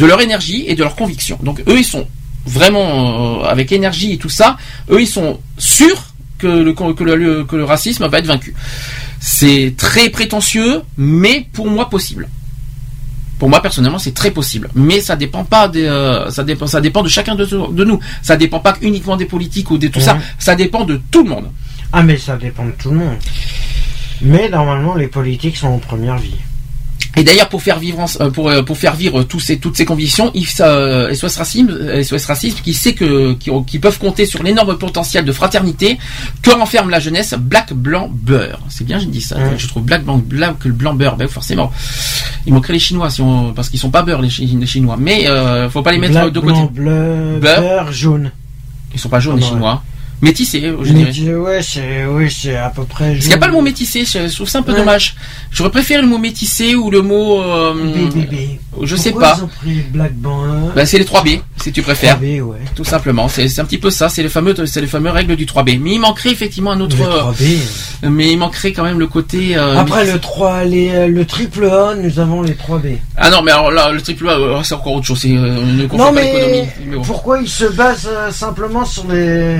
de 0.00 0.04
leur 0.06 0.20
énergie 0.20 0.60
et 0.68 0.76
de 0.78 0.82
leur 0.86 0.94
conviction. 0.94 1.36
Donc 1.42 1.56
eux, 1.70 1.78
ils 1.78 1.90
sont 1.96 2.06
vraiment 2.46 2.86
euh, 3.42 3.54
avec 3.54 3.72
énergie 3.72 4.12
et 4.12 4.18
tout 4.18 4.28
ça. 4.40 4.56
Eux, 4.92 5.00
ils 5.00 5.12
sont 5.18 5.40
sûrs 5.58 6.00
que 6.38 6.46
le, 6.46 6.72
que 6.72 7.02
le, 7.02 7.42
que 7.44 7.56
le 7.56 7.64
racisme 7.64 8.06
va 8.06 8.18
être 8.20 8.26
vaincu. 8.34 8.54
C'est 9.18 9.74
très 9.76 10.10
prétentieux, 10.10 10.82
mais 10.96 11.36
pour 11.52 11.66
moi 11.66 11.90
possible. 11.90 12.28
Pour 13.40 13.48
moi 13.48 13.60
personnellement, 13.60 13.98
c'est 13.98 14.14
très 14.22 14.30
possible, 14.30 14.70
mais 14.76 15.00
ça 15.00 15.16
dépend 15.16 15.44
pas 15.44 15.66
des, 15.66 15.86
euh, 15.86 16.30
ça 16.30 16.44
dépend, 16.44 16.68
ça 16.68 16.80
dépend 16.80 17.02
de 17.02 17.08
chacun 17.08 17.34
de, 17.34 17.44
de 17.44 17.84
nous. 17.84 17.98
Ça 18.22 18.36
dépend 18.36 18.60
pas 18.60 18.74
uniquement 18.80 19.16
des 19.16 19.26
politiques 19.34 19.72
ou 19.72 19.76
de 19.76 19.88
tout 19.88 20.00
ça. 20.08 20.18
Ça 20.38 20.54
dépend 20.54 20.84
de 20.84 21.00
tout 21.10 21.24
le 21.24 21.30
monde. 21.30 21.48
Ah, 21.92 22.04
mais 22.04 22.16
ça 22.16 22.36
dépend 22.36 22.64
de 22.64 22.74
tout 22.80 22.90
le 22.90 22.98
monde. 22.98 23.18
Mais 24.22 24.48
normalement, 24.48 24.94
les 24.94 25.08
politiques 25.08 25.56
sont 25.56 25.72
en 25.78 25.78
première 25.78 26.18
vie. 26.18 26.38
Et 27.16 27.22
d'ailleurs, 27.24 27.48
pour 27.48 27.62
faire 27.62 27.78
vivre, 27.78 28.04
euh, 28.20 28.30
pour, 28.30 28.48
euh, 28.50 28.62
pour 28.62 28.76
faire 28.76 28.94
vivre 28.94 29.22
tous 29.22 29.40
ces, 29.40 29.58
toutes 29.58 29.76
ces 29.76 29.84
convictions, 29.84 30.30
il, 30.34 30.46
euh, 30.60 31.14
SOS 31.14 31.36
Racisme, 31.36 32.02
SOS 32.02 32.24
Racisme, 32.26 32.58
qui 32.64 32.74
sait 32.74 32.94
que, 32.94 33.34
qui, 33.34 33.50
qui 33.66 33.78
peuvent 33.78 33.98
compter 33.98 34.26
sur 34.26 34.42
l'énorme 34.42 34.76
potentiel 34.78 35.24
de 35.24 35.32
fraternité 35.32 35.98
que 36.42 36.50
renferme 36.50 36.90
la 36.90 36.98
jeunesse 37.00 37.34
black, 37.38 37.72
blanc, 37.72 38.10
beurre. 38.12 38.60
C'est 38.68 38.84
bien, 38.84 38.98
j'ai 38.98 39.06
dit 39.06 39.20
ça. 39.20 39.36
Je 39.56 39.66
trouve 39.68 39.84
black, 39.84 40.04
blanc, 40.04 40.18
blanc, 40.18 40.54
que 40.58 40.68
le 40.68 40.74
blanc 40.74 40.94
beurre. 40.94 41.16
Ben, 41.16 41.28
forcément. 41.28 41.70
Il 42.46 42.52
manquerait 42.52 42.74
les 42.74 42.78
Chinois, 42.78 43.08
si 43.10 43.20
on, 43.22 43.52
parce 43.52 43.68
qu'ils 43.70 43.80
sont 43.80 43.90
pas 43.90 44.02
beurre, 44.02 44.20
les, 44.20 44.28
Chi- 44.30 44.46
les 44.46 44.66
Chinois. 44.66 44.96
Mais, 44.98 45.28
euh, 45.30 45.70
faut 45.70 45.82
pas 45.82 45.92
les 45.92 45.98
mettre 45.98 46.12
Black, 46.14 46.32
de 46.32 46.40
blanc, 46.40 46.66
côté. 46.66 46.80
bleu, 46.80 47.38
Beurre. 47.40 47.60
beurre, 47.60 47.92
jaune. 47.92 48.30
Ils 48.92 49.00
sont 49.00 49.08
pas 49.08 49.20
jaunes, 49.20 49.38
les 49.38 49.44
Ouais. 49.46 49.50
Chinois. 50.24 50.30
Métissés, 50.30 50.60
je 50.82 50.92
dirais. 51.12 51.32
Mais, 51.32 51.34
ouais, 51.36 51.62
c'est 51.62 52.06
oui, 52.06 52.30
c'est 52.30 52.56
à 52.56 52.70
peu 52.70 52.84
près. 52.84 53.08
Parce 53.12 53.18
qu'il 53.20 53.28
n'y 53.28 53.34
a 53.34 53.38
pas 53.38 53.46
le 53.46 53.52
mot 53.52 53.60
métissé, 53.62 54.04
je 54.04 54.34
trouve 54.34 54.48
ça 54.48 54.58
un 54.58 54.62
peu 54.62 54.72
Ouais. 54.72 54.78
dommage. 54.78 55.14
J'aurais 55.50 55.70
préféré 55.70 56.00
le 56.02 56.08
mot 56.08 56.18
métissé 56.18 56.74
ou 56.74 56.90
le 56.90 57.02
mot. 57.02 57.40
euh, 57.42 57.74
BBB. 57.74 58.58
je 58.82 58.96
sais 58.96 59.10
Pourquoi 59.10 59.28
pas. 59.32 59.36
Ils 59.38 59.44
ont 59.44 59.48
pris 59.48 59.74
Black 59.90 60.12
Bah, 60.74 60.84
c'est 60.86 60.98
les 60.98 61.04
3B, 61.04 61.40
si 61.62 61.72
tu 61.72 61.82
préfères. 61.82 62.18
3B, 62.20 62.40
ouais. 62.42 62.58
Tout 62.74 62.84
simplement. 62.84 63.28
C'est 63.28 63.58
un 63.60 63.64
petit 63.64 63.78
peu 63.78 63.90
ça. 63.90 64.08
C'est 64.08 64.22
les 64.22 64.28
fameux, 64.28 64.54
c'est 64.66 64.86
fameuses 64.86 65.12
règles 65.12 65.36
du 65.36 65.46
3B. 65.46 65.78
Mais 65.80 65.92
il 65.92 65.98
manquerait 66.00 66.30
effectivement 66.30 66.72
un 66.72 66.80
autre. 66.80 66.96
Le 66.96 67.04
euh, 67.04 67.20
3B. 67.32 67.58
mais 68.10 68.30
il 68.32 68.36
manquerait 68.38 68.72
quand 68.72 68.84
même 68.84 68.98
le 68.98 69.06
côté. 69.06 69.56
euh, 69.56 69.76
Après 69.78 70.04
mais- 70.04 70.12
le 70.12 70.18
3, 70.18 70.64
les, 70.64 70.90
euh, 70.90 71.06
le 71.08 71.24
triple 71.24 71.64
A, 71.66 71.94
nous 71.94 72.18
avons 72.18 72.42
les 72.42 72.54
3B. 72.54 72.98
Ah 73.16 73.30
non, 73.30 73.42
mais 73.42 73.50
alors 73.52 73.70
là, 73.70 73.90
le 73.92 74.00
triple 74.00 74.28
A, 74.28 74.32
euh, 74.38 74.62
c'est 74.62 74.74
encore 74.74 74.94
autre 74.94 75.06
chose. 75.06 75.18
C'est 75.20 75.36
euh, 75.36 75.86
Non 75.96 76.12
mais. 76.12 76.68
Mais 76.86 76.96
bon. 76.96 77.02
pourquoi 77.02 77.40
ils 77.40 77.48
se 77.48 77.64
basent 77.64 78.08
euh, 78.10 78.30
simplement 78.30 78.84
sur 78.84 79.06
les 79.08 79.58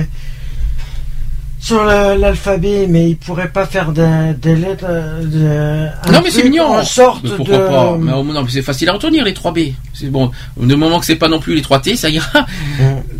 sur 1.65 1.83
la- 1.83 2.15
l'alphabet, 2.15 2.85
mais 2.87 3.09
ils 3.09 3.17
pourraient 3.17 3.49
pas 3.51 3.65
faire 3.65 3.91
des, 3.91 4.33
des 4.39 4.55
lettres. 4.55 4.85
euh, 4.87 5.23
de- 5.23 6.07
un 6.07 6.11
Non 6.11 6.21
mais 6.23 6.29
c'est 6.29 6.43
mignon. 6.43 6.67
En 6.75 6.83
sorte 6.85 7.23
Mais 7.23 7.31
pourquoi 7.37 7.57
de. 7.57 7.63
pas 7.67 7.97
Mais, 7.99 8.11
non, 8.11 8.23
mais 8.43 8.49
c'est 8.49 8.61
facile 8.61 8.87
à 8.89 8.93
retenir 8.93 9.23
les 9.25 9.33
3B. 9.33 9.73
C'est 9.93 10.09
bon. 10.11 10.29
Du 10.57 10.75
moment 10.75 10.99
que 10.99 11.05
c'est 11.07 11.15
pas 11.15 11.27
non 11.27 11.39
plus 11.39 11.55
les 11.55 11.61
3T, 11.63 11.95
ça 11.95 12.09
ira. 12.09 12.45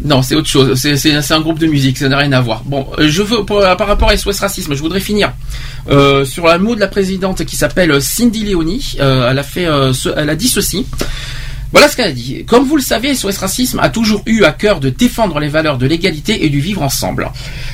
Non, 0.03 0.21
c'est 0.21 0.35
autre 0.35 0.47
chose. 0.47 0.75
C'est- 0.79 0.95
un 1.31 1.39
groupe 1.41 1.57
de 1.57 1.65
musique, 1.65 1.97
ça 1.97 2.07
n'a 2.07 2.17
rien 2.17 2.31
à 2.33 2.41
voir. 2.41 2.61
Bon, 2.65 2.85
euh, 2.99 3.07
je 3.09 3.23
veux 3.23 3.43
pour- 3.45 3.61
par 3.61 3.87
rapport 3.87 4.09
à 4.09 4.13
SOS 4.15 4.39
Racisme, 4.39 4.75
je 4.75 4.81
voudrais 4.81 4.99
finir 4.99 5.31
euh, 5.89 6.23
sur 6.23 6.47
un 6.47 6.57
mot 6.59 6.75
de 6.75 6.79
la 6.79 6.87
présidente 6.87 7.43
qui 7.45 7.55
s'appelle 7.55 7.99
Cindy 8.01 8.43
Leoni. 8.45 8.95
Euh, 8.99 9.29
elle 9.31 9.39
a 9.39 9.43
fait, 9.43 9.65
euh, 9.65 9.91
ce- 9.93 10.09
elle 10.15 10.29
a 10.29 10.35
dit 10.35 10.47
ceci. 10.47 10.85
Voilà 11.75 11.89
ce 11.89 11.97
qu'elle 11.97 12.07
a 12.07 12.13
dit. 12.13 12.45
Comme 12.45 12.63
vous 12.63 12.77
le 12.77 12.81
savez, 12.81 13.13
SOS 13.13 13.37
Racisme 13.37 13.79
a 13.81 13.89
toujours 13.89 14.23
eu 14.27 14.45
à 14.45 14.53
cœur 14.53 14.79
de 14.79 14.89
défendre 14.89 15.41
les 15.41 15.49
valeurs 15.49 15.77
de 15.77 15.85
l'égalité 15.85 16.45
et 16.45 16.49
du 16.49 16.61
vivre 16.61 16.81
ensemble. 16.81 17.29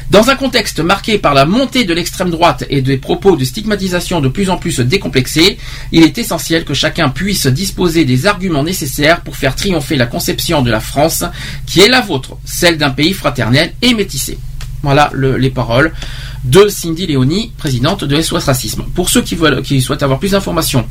Dans 0.10 0.32
un 0.32 0.36
contexte 0.36 0.80
marqué 0.80 1.20
par 1.20 1.36
la 1.36 1.46
montée 1.46 1.84
de 1.84 1.94
l'extrême 1.94 2.32
droite 2.32 2.64
et 2.72 2.82
des 2.82 2.98
propos 2.98 3.36
de 3.36 3.46
stigmatisation 3.46 4.20
de 4.20 4.28
plus 4.28 4.50
en 4.50 4.58
plus 4.58 4.80
décomplexés, 4.80 5.60
il 5.92 6.02
est 6.02 6.18
essentiel 6.18 6.66
que 6.66 6.74
chacun 6.74 7.10
puisse 7.10 7.46
disposer 7.46 8.04
des 8.04 8.26
arguments 8.26 8.64
nécessaires 8.64 9.22
pour 9.22 9.36
faire 9.38 9.56
triompher 9.56 9.98
la 9.98 10.08
conception 10.08 10.64
de 10.64 10.72
la 10.72 10.80
France 10.80 11.24
qui 11.68 11.82
est 11.82 11.88
la 11.88 12.02
vôtre, 12.02 12.38
celle 12.44 12.80
d'un 12.80 12.90
pays 12.90 13.14
fraternel 13.14 13.72
et 13.84 13.94
métissé. 13.94 14.40
Voilà 14.82 15.12
le- 15.14 15.38
les 15.38 15.52
paroles 15.52 15.94
de 16.44 16.68
Cindy 16.68 17.08
Léoni, 17.08 17.54
présidente 17.58 18.04
de 18.04 18.22
SOS 18.22 18.44
Racisme. 18.46 18.84
Pour 18.96 19.10
ceux 19.10 19.22
qui 19.22 19.36
veulent, 19.36 19.62
qui 19.62 19.80
souhaitent 19.82 20.04
avoir 20.04 20.20
plus 20.20 20.32
d'informations, 20.32 20.86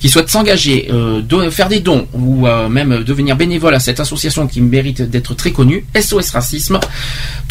qui 0.00 0.08
souhaitent 0.08 0.30
s'engager, 0.30 0.88
euh, 0.90 1.22
faire 1.50 1.68
des 1.68 1.80
dons 1.80 2.08
ou 2.12 2.46
euh, 2.46 2.68
même 2.68 3.02
devenir 3.04 3.36
bénévole 3.36 3.74
à 3.74 3.80
cette 3.80 4.00
association 4.00 4.46
qui 4.46 4.60
mérite 4.60 5.00
d'être 5.02 5.34
très 5.34 5.52
connue, 5.52 5.86
SOS 5.98 6.30
Racisme, 6.30 6.78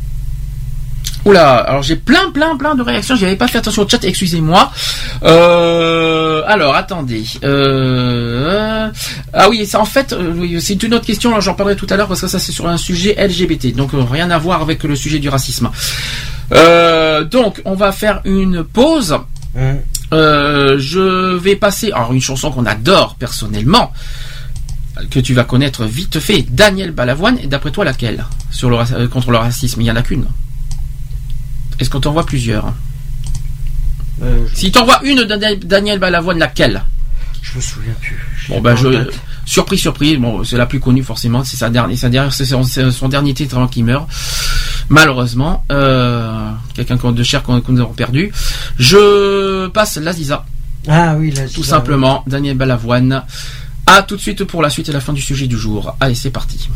Oula, 1.24 1.56
alors 1.56 1.82
j'ai 1.82 1.96
plein, 1.96 2.30
plein, 2.30 2.56
plein 2.56 2.74
de 2.74 2.82
réactions. 2.82 3.16
J'y 3.16 3.24
avais 3.26 3.36
pas 3.36 3.48
fait 3.48 3.58
attention 3.58 3.82
au 3.82 3.88
chat, 3.88 4.02
excusez-moi. 4.04 4.70
Euh, 5.24 6.42
alors, 6.46 6.74
attendez. 6.74 7.24
Euh, 7.44 8.88
ah 9.32 9.48
oui, 9.48 9.66
ça 9.66 9.80
en 9.80 9.84
fait, 9.84 10.12
euh, 10.12 10.32
oui, 10.34 10.60
c'est 10.60 10.82
une 10.82 10.94
autre 10.94 11.06
question. 11.06 11.38
J'en 11.40 11.54
parlerai 11.54 11.76
tout 11.76 11.86
à 11.90 11.96
l'heure 11.96 12.08
parce 12.08 12.20
que 12.20 12.28
ça 12.28 12.38
c'est 12.38 12.52
sur 12.52 12.68
un 12.68 12.76
sujet 12.76 13.14
LGBT, 13.18 13.74
donc 13.74 13.90
rien 13.92 14.30
à 14.30 14.38
voir 14.38 14.62
avec 14.62 14.84
le 14.84 14.96
sujet 14.96 15.18
du 15.18 15.28
racisme. 15.28 15.70
Euh, 16.52 17.24
donc, 17.24 17.60
on 17.64 17.74
va 17.74 17.92
faire 17.92 18.20
une 18.24 18.64
pause. 18.64 19.18
Euh, 20.12 20.76
je 20.78 21.36
vais 21.36 21.56
passer 21.56 21.90
alors 21.92 22.12
une 22.12 22.20
chanson 22.20 22.50
qu'on 22.50 22.64
adore 22.64 23.16
personnellement 23.16 23.92
que 25.10 25.20
tu 25.20 25.34
vas 25.34 25.44
connaître 25.44 25.84
vite 25.84 26.18
fait, 26.20 26.46
Daniel 26.48 26.92
Balavoine. 26.92 27.38
Et 27.42 27.46
d'après 27.46 27.70
toi, 27.70 27.84
laquelle? 27.84 28.24
Sur 28.50 28.70
le 28.70 29.08
contre 29.08 29.30
le 29.30 29.38
racisme 29.38 29.80
Il 29.80 29.86
y 29.86 29.90
en 29.90 29.96
a 29.96 30.02
qu'une. 30.02 30.26
Est-ce 31.78 31.90
qu'on 31.90 32.00
t'envoie 32.00 32.26
plusieurs 32.26 32.72
Si 34.54 34.72
t'envoies 34.72 35.00
une 35.04 35.24
de 35.24 35.56
Daniel- 35.64 35.98
Balavoine, 35.98 36.38
laquelle? 36.38 36.82
Je 37.40 37.56
me 37.56 37.60
souviens 37.62 37.94
plus. 38.00 38.18
Bon 38.48 38.60
ben 38.60 38.74
pas 38.74 38.80
en 38.80 38.82
je 38.82 38.88
tête. 38.88 39.20
surpris 39.46 39.78
surpris 39.78 40.16
bon 40.16 40.42
c'est 40.44 40.56
la 40.56 40.66
plus 40.66 40.80
connue 40.80 41.02
forcément 41.04 41.44
c'est 41.44 41.56
sa 41.56 41.70
dernière 41.70 41.96
sa 41.96 42.08
dernière 42.08 42.32
c'est 42.32 42.44
son, 42.44 43.08
dernier 43.08 43.32
titre 43.32 43.56
avant 43.56 43.68
qu'il 43.68 43.84
meure. 43.84 44.06
Malheureusement 44.88 45.64
euh, 45.70 46.50
quelqu'un 46.74 46.96
de 47.12 47.22
cher 47.22 47.42
qu'on 47.42 47.60
que 47.60 47.70
nous 47.70 47.80
avons 47.80 47.92
perdu. 47.94 48.32
Je 48.78 49.68
passe 49.68 49.96
l'Aziza. 49.98 50.44
Ah 50.88 51.14
oui, 51.16 51.30
là, 51.30 51.42
tout 51.48 51.64
simplement 51.64 52.24
Daniel 52.26 52.56
Balavoine. 52.56 53.22
À 53.86 54.02
tout 54.02 54.16
de 54.16 54.20
suite 54.20 54.44
pour 54.44 54.60
la 54.60 54.68
suite 54.68 54.88
et 54.88 54.92
la 54.92 55.00
fin 55.00 55.12
du 55.12 55.22
sujet 55.22 55.46
du 55.46 55.56
jour. 55.56 55.96
Allez 56.00 56.14
c'est 56.16 56.30
parti 56.30 56.68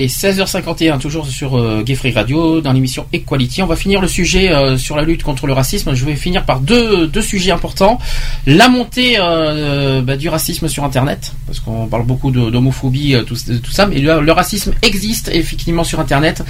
Allez, 0.00 0.08
16h51, 0.08 0.98
toujours 0.98 1.26
sur 1.26 1.58
euh, 1.58 1.84
Radio, 2.14 2.62
dans 2.62 2.72
l'émission 2.72 3.04
Equality. 3.12 3.62
On 3.62 3.66
va 3.66 3.76
finir 3.76 4.00
le 4.00 4.08
sujet 4.08 4.50
euh, 4.50 4.78
sur 4.78 4.96
la 4.96 5.02
lutte 5.02 5.22
contre 5.22 5.46
le 5.46 5.52
racisme. 5.52 5.94
Je 5.94 6.06
vais 6.06 6.16
finir 6.16 6.46
par 6.46 6.60
deux, 6.60 7.06
deux 7.06 7.20
sujets 7.20 7.50
importants. 7.50 7.98
La 8.46 8.70
montée 8.70 9.16
euh, 9.18 10.00
bah, 10.00 10.16
du 10.16 10.30
racisme 10.30 10.68
sur 10.68 10.84
Internet, 10.84 11.34
parce 11.46 11.60
qu'on 11.60 11.86
parle 11.86 12.06
beaucoup 12.06 12.30
d'homophobie, 12.30 13.14
euh, 13.14 13.24
tout, 13.24 13.36
ça, 13.36 13.84
mais 13.84 13.98
le, 13.98 14.32
racisme 14.32 14.72
existe 14.80 15.30
effectivement 15.34 15.84
sur 15.84 16.00
Internet. 16.00 16.42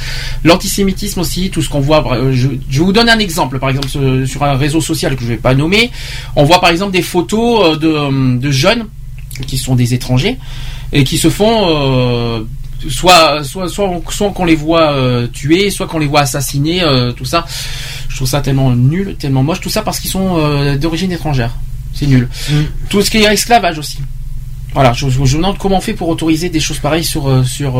L'antisémitisme 0.44 1.18
aussi, 1.18 1.50
tout 1.50 1.60
ce 1.60 1.68
qu'on 1.68 1.80
voit. 1.80 2.06
euh, 2.14 2.30
Je, 2.32 2.80
vous 2.80 2.92
donne 2.92 3.08
un 3.08 3.18
exemple, 3.18 3.58
par 3.58 3.70
exemple 3.70 3.88
sur- 3.88 4.44
un 4.44 4.54
réseau 4.56 4.80
social 4.80 5.16
que 5.16 5.22
je 5.24 5.28
vais 5.28 5.36
pas 5.38 5.54
nommer. 5.56 5.90
On 6.36 6.44
voit 6.44 6.60
par 6.60 6.70
exemple 6.70 6.92
des 6.92 7.02
photos 7.02 7.80
de, 7.80 8.36
de 8.38 8.50
jeunes 8.52 8.86
qui 9.48 9.58
sont 9.58 9.74
des 9.74 9.92
étrangers 9.92 10.36
et 10.92 11.02
qui 11.02 11.18
se 11.18 11.30
font 11.30 12.46
soit 12.88 13.44
soit 13.44 13.68
soit, 13.68 14.00
soit 14.10 14.30
qu'on 14.30 14.44
les 14.44 14.54
voit 14.56 14.92
euh, 14.92 15.26
tués, 15.26 15.70
soit 15.70 15.86
qu'on 15.86 15.98
les 15.98 16.06
voit 16.06 16.20
assassinés, 16.20 16.82
euh, 16.82 17.12
tout 17.12 17.24
ça. 17.24 17.44
Je 18.08 18.16
trouve 18.16 18.28
ça 18.28 18.40
tellement 18.40 18.70
nul, 18.72 19.16
tellement 19.18 19.42
moche, 19.42 19.60
tout 19.60 19.70
ça 19.70 19.82
parce 19.82 19.98
qu'ils 20.00 20.10
sont 20.10 20.36
euh, 20.38 20.76
d'origine 20.76 21.12
étrangère. 21.12 21.52
C'est 21.92 22.06
nul. 22.06 22.28
Tout 22.88 23.02
ce 23.02 23.10
qui 23.10 23.18
est 23.18 23.32
esclavage 23.32 23.78
aussi. 23.78 23.98
Voilà, 24.72 24.92
je, 24.92 25.08
je 25.10 25.18
me 25.18 25.26
demande 25.26 25.58
comment 25.58 25.78
on 25.78 25.80
fait 25.80 25.94
pour 25.94 26.08
autoriser 26.08 26.48
des 26.48 26.60
choses 26.60 26.78
pareilles 26.78 27.02
sur 27.02 27.28
euh, 27.28 27.42
sur 27.42 27.72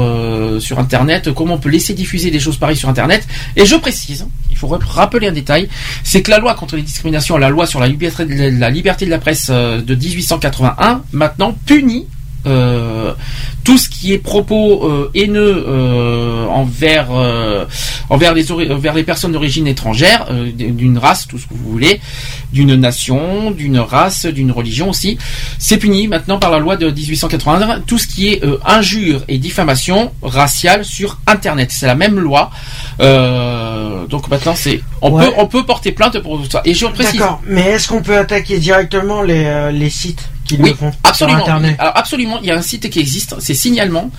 sur 0.59 0.81
Internet, 0.81 1.33
comment 1.33 1.55
on 1.55 1.59
peut 1.59 1.69
laisser 1.69 1.95
diffuser 1.95 2.33
des 2.33 2.41
choses 2.41 2.57
pareilles 2.57 2.77
sur 2.77 2.89
Internet. 2.89 3.25
Et 3.55 3.65
je 3.65 3.77
précise, 3.77 4.27
il 4.51 4.57
faut 4.57 4.67
rap- 4.67 4.83
rappeler 4.83 5.29
un 5.29 5.33
détail, 5.33 5.69
c'est 6.03 6.21
que 6.21 6.33
la 6.33 6.39
loi 6.39 6.55
contre 6.55 6.75
les 6.75 6.83
discriminations, 6.83 7.37
la 7.39 7.49
loi 7.49 7.67
sur 7.69 7.79
la 7.79 7.87
liberté 7.87 8.25
de 8.25 8.35
la, 8.35 8.51
la 8.51 8.71
liberté 8.71 9.05
de 9.07 9.11
la 9.11 9.19
presse 9.19 9.51
de 9.51 9.95
1881, 9.95 11.03
maintenant 11.13 11.57
punit 11.65 12.07
euh, 12.47 13.00
qui 14.01 14.15
est 14.15 14.19
propos 14.19 14.83
euh, 14.89 15.11
haineux 15.15 15.63
euh, 15.69 16.47
envers 16.47 17.09
euh, 17.13 17.67
envers 18.09 18.33
les 18.33 18.51
envers 18.51 18.95
les 18.95 19.05
personnes 19.05 19.33
d'origine 19.33 19.67
étrangère, 19.67 20.27
d'une 20.55 20.97
race, 20.97 21.27
tout 21.29 21.37
ce 21.39 21.47
que 21.47 21.53
vous 21.53 21.71
voulez, 21.71 22.01
d'une 22.53 22.75
nation, 22.77 23.51
d'une 23.51 23.79
race, 23.79 24.25
d'une 24.25 24.53
religion 24.53 24.89
aussi, 24.89 25.19
c'est 25.59 25.77
puni 25.77 26.09
maintenant 26.09 26.39
par 26.39 26.51
la 26.51 26.59
loi 26.59 26.77
de 26.77 26.91
1881 26.91 27.81
tout 27.87 27.99
ce 27.99 28.07
qui 28.07 28.29
est 28.29 28.43
injure 28.65 29.23
et 29.29 29.37
diffamation 29.37 30.13
raciale 30.23 30.85
sur 30.85 31.19
Internet. 31.27 31.71
C'est 31.71 31.87
la 31.87 31.95
même 31.95 32.19
loi. 32.19 32.51
Donc 32.99 34.29
maintenant 34.31 34.55
c'est 34.57 34.81
on 35.03 35.11
Ouais. 35.11 35.27
peut 35.27 35.33
on 35.39 35.47
peut 35.47 35.65
porter 35.67 35.93
plainte 35.93 36.19
pour 36.21 36.41
tout 36.43 36.49
ça. 36.51 36.63
Et 36.65 36.73
je 36.73 36.87
précise. 36.87 37.19
D'accord, 37.21 37.43
mais 37.47 37.63
est-ce 37.73 37.89
qu'on 37.89 38.01
peut 38.03 38.17
attaquer 38.17 38.59
directement 38.59 39.23
les, 39.23 39.71
les 39.73 39.91
sites? 39.91 40.29
Oui, 40.59 40.71
le 40.71 40.75
font 40.75 40.93
absolument. 41.05 41.39
sur 41.39 41.45
Internet 41.49 41.77
Alors 41.79 41.97
absolument, 41.97 42.39
il 42.43 42.47
y 42.49 42.51
a 42.51 42.57
un 42.57 42.63
site 42.63 42.89
qui 42.91 42.99
existe, 42.99 43.37
c'est 43.41 43.55
signalement 43.55 44.11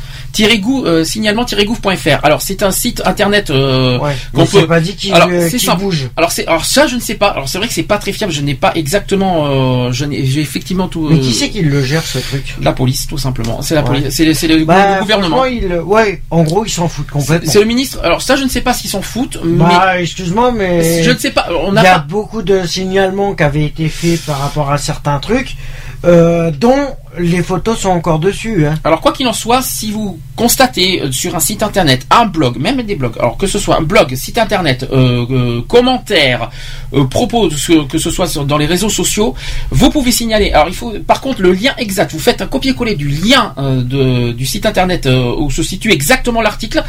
euh, 0.85 1.03
signalement-gouv.fr. 1.03 2.23
Alors 2.23 2.41
c'est 2.41 2.63
un 2.63 2.71
site 2.71 3.01
internet 3.05 3.49
euh, 3.49 3.97
Ouais, 3.99 4.15
qu'on 4.33 4.41
mais 4.41 4.47
peut 4.47 4.67
pas 4.67 4.79
dit 4.79 4.95
qu'il- 4.95 5.13
alors, 5.13 5.29
euh, 5.31 5.49
bouge. 5.77 6.09
Alors 6.15 6.31
c'est 6.31 6.47
alors 6.47 6.65
ça 6.65 6.87
je 6.87 6.95
ne 6.95 6.99
sais 6.99 7.15
pas. 7.15 7.27
Alors 7.27 7.47
c'est 7.49 7.57
vrai 7.57 7.67
que 7.67 7.73
c'est 7.73 7.83
pas 7.83 7.97
très 7.97 8.11
fiable, 8.13 8.31
je 8.33 8.41
n'ai 8.41 8.55
pas 8.55 8.71
exactement 8.75 9.45
euh, 9.87 9.91
je 9.91 10.05
n'ai 10.05 10.25
j'ai 10.25 10.41
effectivement 10.41 10.87
tout 10.87 11.07
Mais 11.09 11.15
euh, 11.17 11.19
qui 11.19 11.33
c'est 11.33 11.49
qui 11.49 11.61
le 11.61 11.83
gère 11.83 12.03
ce 12.03 12.19
truc? 12.19 12.55
la 12.61 12.73
police 12.73 13.07
tout 13.07 13.17
simplement. 13.17 13.61
C'est 13.61 13.75
la 13.75 13.81
Ouais. 13.81 13.87
police, 14.01 14.13
c'est 14.15 14.47
le, 14.47 14.63
Bah, 14.65 14.99
gouvernement. 15.01 15.45
il- 15.45 15.73
ouais, 15.85 16.21
en 16.29 16.43
gros, 16.43 16.65
ils 16.65 16.69
s'en 16.69 16.87
foutent 16.87 17.09
complètement. 17.09 17.51
C'est 17.51 17.59
le 17.59 17.65
ministre. 17.65 17.99
Alors 18.03 18.21
ça 18.21 18.35
je 18.35 18.43
ne 18.43 18.49
sais 18.49 18.61
pas 18.61 18.73
s'ils 18.73 18.89
s'en 18.89 19.01
foutent 19.01 19.39
Bah, 19.43 19.99
excuse-moi, 19.99 20.51
mais 20.51 20.77
mais 20.77 21.03
je 21.03 21.11
ne 21.11 21.17
sais 21.17 21.31
pas. 21.31 21.47
On 21.51 21.69
il 21.69 21.73
n'a 21.73 21.83
y 21.83 21.87
a 21.87 21.93
pas 21.99 22.05
beaucoup 22.07 22.41
de 22.41 22.65
signalements 22.65 23.33
qui 23.33 23.43
avaient 23.43 23.65
été 23.65 23.89
faits 23.89 24.21
par 24.25 24.39
rapport 24.39 24.71
à 24.71 24.77
certains 24.77 25.19
trucs, 25.19 25.51
euh, 25.51 25.90
dont 26.03 26.97
les 27.19 27.43
photos 27.43 27.77
sont 27.79 27.89
encore 27.89 28.19
dessus. 28.19 28.65
Hein. 28.65 28.75
Alors 28.83 29.01
quoi 29.01 29.11
qu'il 29.11 29.27
en 29.27 29.33
soit, 29.33 29.61
si 29.61 29.91
vous 29.91 30.19
constatez 30.35 31.01
euh, 31.01 31.11
sur 31.11 31.35
un 31.35 31.39
site 31.39 31.61
internet, 31.61 32.05
un 32.09 32.25
blog, 32.25 32.57
même 32.57 32.81
des 32.83 32.95
blogs, 32.95 33.17
alors 33.19 33.37
que 33.37 33.47
ce 33.47 33.59
soit 33.59 33.77
un 33.77 33.81
blog, 33.81 34.15
site 34.15 34.37
internet, 34.37 34.87
euh, 34.91 35.25
euh, 35.29 35.61
commentaires, 35.67 36.49
euh, 36.93 37.03
propos, 37.05 37.49
que 37.89 37.97
ce 37.97 38.11
soit 38.11 38.27
sur- 38.27 38.45
dans 38.45 38.57
les 38.57 38.65
réseaux 38.65 38.89
sociaux, 38.89 39.35
vous 39.71 39.89
pouvez 39.89 40.11
signaler. 40.11 40.51
Alors 40.51 40.69
il 40.69 40.73
faut, 40.75 40.91
par 41.05 41.21
contre, 41.21 41.41
le 41.41 41.51
lien 41.51 41.73
exact. 41.77 42.11
Vous 42.13 42.19
faites 42.19 42.41
un 42.41 42.47
copier-coller 42.47 42.95
du 42.95 43.09
lien 43.09 43.53
de, 43.57 44.31
du 44.31 44.45
site 44.45 44.65
internet 44.65 45.07
où 45.37 45.49
se 45.51 45.63
situe 45.63 45.91
exactement 45.91 46.41
l'article. 46.41 46.83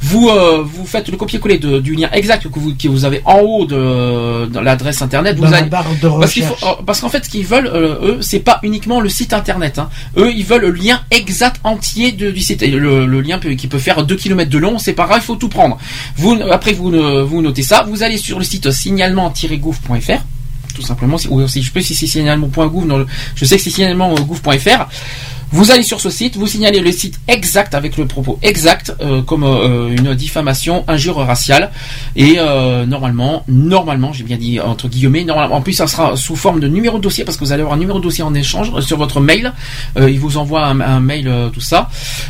Vous 0.00 0.28
vous 0.64 0.86
faites 0.86 1.08
le 1.08 1.16
copier-coller 1.16 1.58
du 1.58 1.94
lien 1.94 2.08
exact 2.12 2.48
que 2.48 2.58
vous, 2.58 2.74
que 2.74 2.88
vous 2.88 3.04
avez 3.04 3.22
en 3.24 3.38
haut 3.40 3.64
de, 3.64 4.46
de 4.46 4.58
l'adresse 4.58 5.02
internet. 5.02 5.36
Dans 5.36 5.46
vous 5.46 5.52
la 5.52 5.58
allez- 5.58 5.70
barre 5.70 5.86
de 6.02 6.08
parce 6.08 6.32
recherche. 6.34 7.00
qu'en 7.00 7.08
fait, 7.08 7.24
ce 7.24 7.30
qu'ils 7.30 7.46
veulent, 7.46 7.70
eux, 7.72 8.18
c'est 8.20 8.40
pas 8.40 8.58
uniquement 8.62 9.00
le 9.00 9.08
site 9.08 9.32
internet. 9.32 9.67
Hein. 9.76 9.90
Eux, 10.16 10.32
ils 10.34 10.44
veulent 10.46 10.62
le 10.62 10.70
lien 10.70 11.02
exact 11.10 11.60
entier 11.64 12.12
de- 12.12 12.30
du 12.30 12.40
site. 12.40 12.62
Le, 12.62 13.20
lien 13.20 13.38
qui 13.38 13.66
peut 13.66 13.78
faire 13.78 14.04
2 14.04 14.16
km 14.16 14.48
de 14.50 14.58
long, 14.58 14.78
c'est 14.78 14.94
pas 14.94 15.04
grave, 15.06 15.18
il 15.22 15.26
faut 15.26 15.36
tout 15.36 15.50
prendre. 15.50 15.76
Vous, 16.16 16.38
après, 16.50 16.72
vous, 16.72 16.90
vous 17.26 17.42
notez 17.42 17.62
ça, 17.62 17.82
vous 17.88 18.02
allez 18.02 18.16
sur 18.16 18.38
le 18.38 18.44
site 18.44 18.70
signalement-gouv.fr 18.70 20.22
tout 20.74 20.82
simplement, 20.82 21.18
si- 21.18 21.26
ou 21.28 21.48
si 21.48 21.60
je 21.60 21.72
peux, 21.72 21.80
si 21.80 21.92
c'est 21.96 22.06
signalement.gouv, 22.06 23.06
je 23.34 23.44
sais 23.44 23.56
que 23.56 23.62
c'est 23.64 23.70
signalement.gouv.fr. 23.70 24.86
Vous 25.50 25.70
allez 25.70 25.82
sur 25.82 25.98
ce 26.00 26.10
site, 26.10 26.36
vous 26.36 26.46
signalez 26.46 26.80
le 26.80 26.92
site 26.92 27.18
exact 27.26 27.74
avec 27.74 27.96
le 27.96 28.06
propos 28.06 28.38
exact, 28.42 28.94
euh, 29.00 29.22
comme 29.22 29.44
euh, 29.44 29.88
une 29.96 30.14
diffamation, 30.14 30.84
injure 30.88 31.16
raciale, 31.16 31.70
et 32.16 32.34
euh, 32.38 32.84
normalement, 32.84 33.44
normalement, 33.48 34.12
j'ai 34.12 34.24
bien 34.24 34.36
dit 34.36 34.60
entre 34.60 34.88
guillemets, 34.88 35.24
normalement, 35.24 35.56
en 35.56 35.62
plus 35.62 35.72
ça 35.72 35.86
sera 35.86 36.16
sous 36.16 36.36
forme 36.36 36.60
de 36.60 36.68
numéro 36.68 36.98
de 36.98 37.02
dossier 37.02 37.24
parce 37.24 37.38
que 37.38 37.44
vous 37.44 37.52
allez 37.52 37.62
avoir 37.62 37.76
un 37.76 37.80
numéro 37.80 37.98
de 37.98 38.04
dossier 38.04 38.22
en 38.22 38.34
échange 38.34 38.70
euh, 38.76 38.82
sur 38.82 38.98
votre 38.98 39.20
mail. 39.20 39.52
Euh, 39.98 40.10
il 40.10 40.20
vous 40.20 40.36
envoie 40.36 40.66
un, 40.66 40.80
un 40.80 41.00
mail, 41.00 41.26
euh, 41.28 41.48
tout 41.48 41.60
ça, 41.62 41.88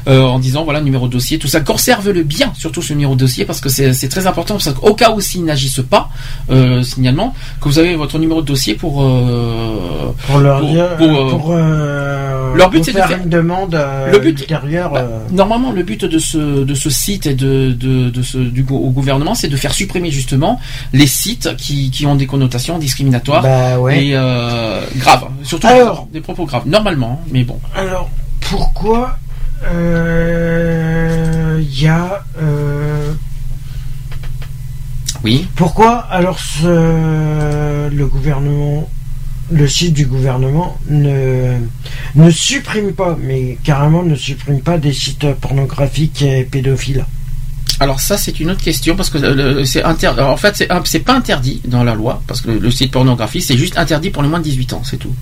euh, 0.09 0.23
en 0.23 0.39
disant 0.39 0.63
voilà 0.63 0.81
numéro 0.81 1.09
de 1.09 1.13
dossier, 1.13 1.39
tout 1.39 1.49
ça. 1.49 1.61
Conserve-le 1.61 2.23
bien, 2.23 2.53
surtout 2.57 2.83
ce 2.83 2.93
numéro 2.93 3.15
de 3.15 3.21
dossier 3.21 3.45
parce 3.45 3.61
que 3.61 3.69
c'est 3.69 4.09
très 4.09 4.29
important 4.29 4.55
parce 4.55 4.73
qu'au 4.73 4.95
cas 4.95 5.11
où 5.11 5.21
s'ils 5.21 5.45
n'agissent 5.45 5.83
pas, 5.91 6.09
euh, 6.51 6.83
signalement, 6.85 7.35
que 7.61 7.69
vous 7.69 7.81
avez 7.81 7.97
votre 7.97 8.19
numéro 8.21 8.43
de 8.43 8.47
dossier 8.47 8.75
pour 8.75 9.03
euh, 9.03 10.13
Pour 10.29 10.39
leur 10.39 10.61
pour- 10.61 10.69
pour, 10.99 11.39
pour, 11.41 11.53
leur 11.55 12.71
but, 12.71 12.85
c'est 12.85 12.93
de 12.93 12.97
faire 12.99 13.08
une 13.17 13.29
demande 13.29 13.75
euh, 13.75 14.11
Le 14.13 14.19
but- 14.19 14.41
ultérieure. 14.41 14.91
Bah, 14.93 15.01
euh, 15.01 15.19
Normalement, 15.33 15.73
le 15.73 15.83
but 15.83 16.05
de 16.05 16.19
ce, 16.19 16.65
de 16.65 16.75
ce 16.75 16.91
site 16.91 17.27
et 17.27 17.35
de, 17.35 17.73
de, 17.73 18.11
de 18.11 18.23
ce, 18.23 18.39
du 18.39 18.65
au 18.71 18.91
gouvernement, 18.91 19.35
c'est 19.35 19.49
de 19.49 19.57
faire 19.57 19.73
supprimer 19.75 20.11
justement 20.11 20.61
les 20.93 21.07
sites 21.07 21.57
qui, 21.57 21.91
qui 21.91 22.07
ont 22.07 22.15
des 22.17 22.27
connotations 22.27 22.79
discriminatoires 22.79 23.43
Bah 23.43 23.79
ouais. 23.79 24.07
et 24.07 24.11
euh, 24.15 24.81
graves, 24.97 25.27
surtout 25.43 25.67
Alors- 25.67 26.07
des 26.13 26.21
propos 26.21 26.45
graves. 26.47 26.67
Normalement, 26.67 27.21
hein, 27.23 27.29
mais 27.33 27.45
bon. 27.45 27.59
Alors, 27.75 28.11
pourquoi 28.41 29.19
euh, 29.65 31.61
il 31.61 31.83
y 31.83 31.87
a 31.89 32.23
euh, 32.41 33.13
Oui. 35.25 35.49
Pourquoi 35.57 35.99
alors 36.11 36.39
ce, 36.39 37.89
le 37.89 38.07
gouvernement, 38.07 38.89
le 39.51 39.69
site 39.69 39.95
du 39.95 40.07
gouvernement 40.07 40.79
ne, 40.89 41.61
supprime 42.31 42.93
pas, 42.93 43.17
mais 43.21 43.59
carrément 43.65 44.03
ne 44.03 44.15
supprime 44.15 44.61
pas 44.61 44.79
des 44.79 44.93
sites 44.93 45.33
pornographiques 45.35 46.23
et 46.23 46.45
pédophiles 46.45 47.07
Alors 47.81 48.01
ça, 48.01 48.19
c'est 48.19 48.41
une 48.41 48.51
autre 48.51 48.63
question 48.63 48.97
parce 48.97 49.11
que 49.11 49.65
c'est 49.65 49.83
inter... 49.83 50.09
alors, 50.09 50.31
en 50.31 50.37
fait, 50.37 50.69
c'est 50.85 50.99
pas 51.01 51.15
interdit 51.15 51.63
dans 51.65 51.85
la 51.85 51.95
loi 51.95 52.23
parce 52.27 52.41
que 52.41 52.51
le, 52.51 52.59
le 52.59 52.71
site 52.71 52.93
pornographie, 52.93 53.41
c'est 53.41 53.57
juste 53.57 53.79
interdit 53.79 54.11
pour 54.11 54.23
les 54.23 54.29
moins 54.29 54.41
de 54.41 54.45
18 54.45 54.73
ans, 54.75 54.83
c'est 54.85 54.99
tout. 54.99 55.15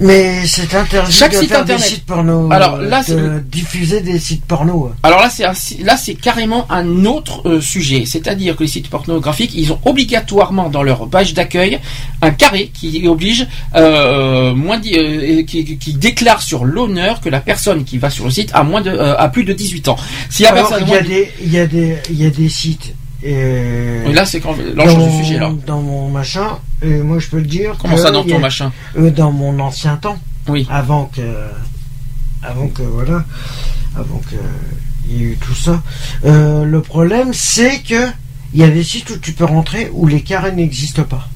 Mais 0.00 0.46
c'est 0.46 0.74
interdit 0.74 1.12
Chaque 1.12 1.32
de 1.32 1.38
site 1.38 1.48
faire 1.48 1.60
internet. 1.62 1.82
des 1.84 1.88
sites 1.94 2.04
porno. 2.06 2.48
Alors, 2.52 2.78
là, 2.78 3.02
c'est 3.04 3.16
de 3.16 3.20
le- 3.20 3.40
diffuser 3.40 4.00
des 4.00 4.18
sites 4.18 4.44
porno. 4.44 4.92
Alors 5.02 5.20
là, 5.20 5.28
c'est 5.30 5.44
là, 5.82 5.96
c'est 5.96 6.14
carrément 6.14 6.70
un 6.70 7.04
autre 7.04 7.48
euh, 7.48 7.60
sujet. 7.60 8.04
C'est-à-dire 8.06 8.54
que 8.56 8.62
les 8.62 8.68
sites 8.68 8.88
pornographiques, 8.88 9.52
ils 9.54 9.72
ont 9.72 9.80
obligatoirement 9.84 10.68
dans 10.68 10.82
leur 10.82 11.08
page 11.08 11.34
d'accueil 11.34 11.80
un 12.22 12.30
carré 12.30 12.70
qui 12.72 13.06
oblige 13.08 13.46
euh, 13.74 14.54
moins 14.54 14.80
euh, 14.94 15.42
qui, 15.42 15.76
qui 15.78 15.94
déclare 15.94 16.42
sur 16.42 16.64
l'honneur 16.64 17.20
que 17.20 17.28
la 17.28 17.40
personne 17.40 17.84
qui 17.84 17.98
va 17.98 18.10
sur 18.10 18.24
le 18.26 18.30
site 18.30 18.50
a 18.54 18.62
moins 18.62 18.80
de 18.80 18.90
euh, 18.90 19.16
a 19.16 19.28
plus 19.28 19.44
de 19.44 19.52
18 19.52 19.88
ans. 19.88 19.96
Si 20.30 20.42
la 20.44 20.50
Alors, 20.50 20.68
personne 20.68 20.84
il 20.86 20.92
y 20.92 20.96
a 20.96 21.00
moins 21.00 21.02
de- 21.02 21.08
des, 21.08 21.32
il 21.42 21.52
y 21.52 21.58
a 21.58 21.66
des, 21.66 21.96
il 22.10 22.22
y 22.22 22.26
a 22.26 22.30
des 22.30 22.48
sites. 22.48 22.94
Oui, 23.22 24.12
là, 24.12 24.24
c'est 24.24 24.40
quand- 24.40 24.56
l'enjeu 24.74 24.96
du 25.10 25.24
sujet, 25.24 25.38
là. 25.38 25.50
Dans 25.66 25.80
mon 25.80 26.08
machin, 26.08 26.58
et 26.82 26.98
moi 26.98 27.18
je 27.18 27.28
peux 27.28 27.38
le 27.38 27.46
dire. 27.46 27.74
Comment 27.80 27.96
que 27.96 28.00
ça, 28.00 28.10
dans 28.10 28.24
y 28.24 28.30
a- 28.30 28.34
ton 28.34 28.40
machin 28.40 28.72
euh, 28.96 29.10
Dans 29.10 29.32
mon 29.32 29.58
ancien 29.60 29.96
temps. 29.96 30.18
Oui. 30.48 30.66
Avant 30.70 31.06
que, 31.14 31.20
avant 32.42 32.68
que 32.68 32.82
voilà, 32.82 33.24
avant 33.96 34.20
que 34.30 34.36
il 35.10 35.16
y 35.16 35.22
ait 35.24 35.26
eu 35.32 35.38
tout 35.40 35.54
ça. 35.54 35.82
Euh, 36.24 36.64
le 36.64 36.80
problème, 36.82 37.32
c'est 37.32 37.80
que 37.80 38.08
il 38.54 38.60
y 38.60 38.64
a 38.64 38.68
des 38.68 38.84
sites 38.84 39.10
où 39.10 39.18
tu 39.18 39.32
peux 39.32 39.44
rentrer 39.44 39.90
où 39.92 40.06
les 40.06 40.20
carrés 40.22 40.52
n'existent 40.52 41.02
pas. 41.04 41.28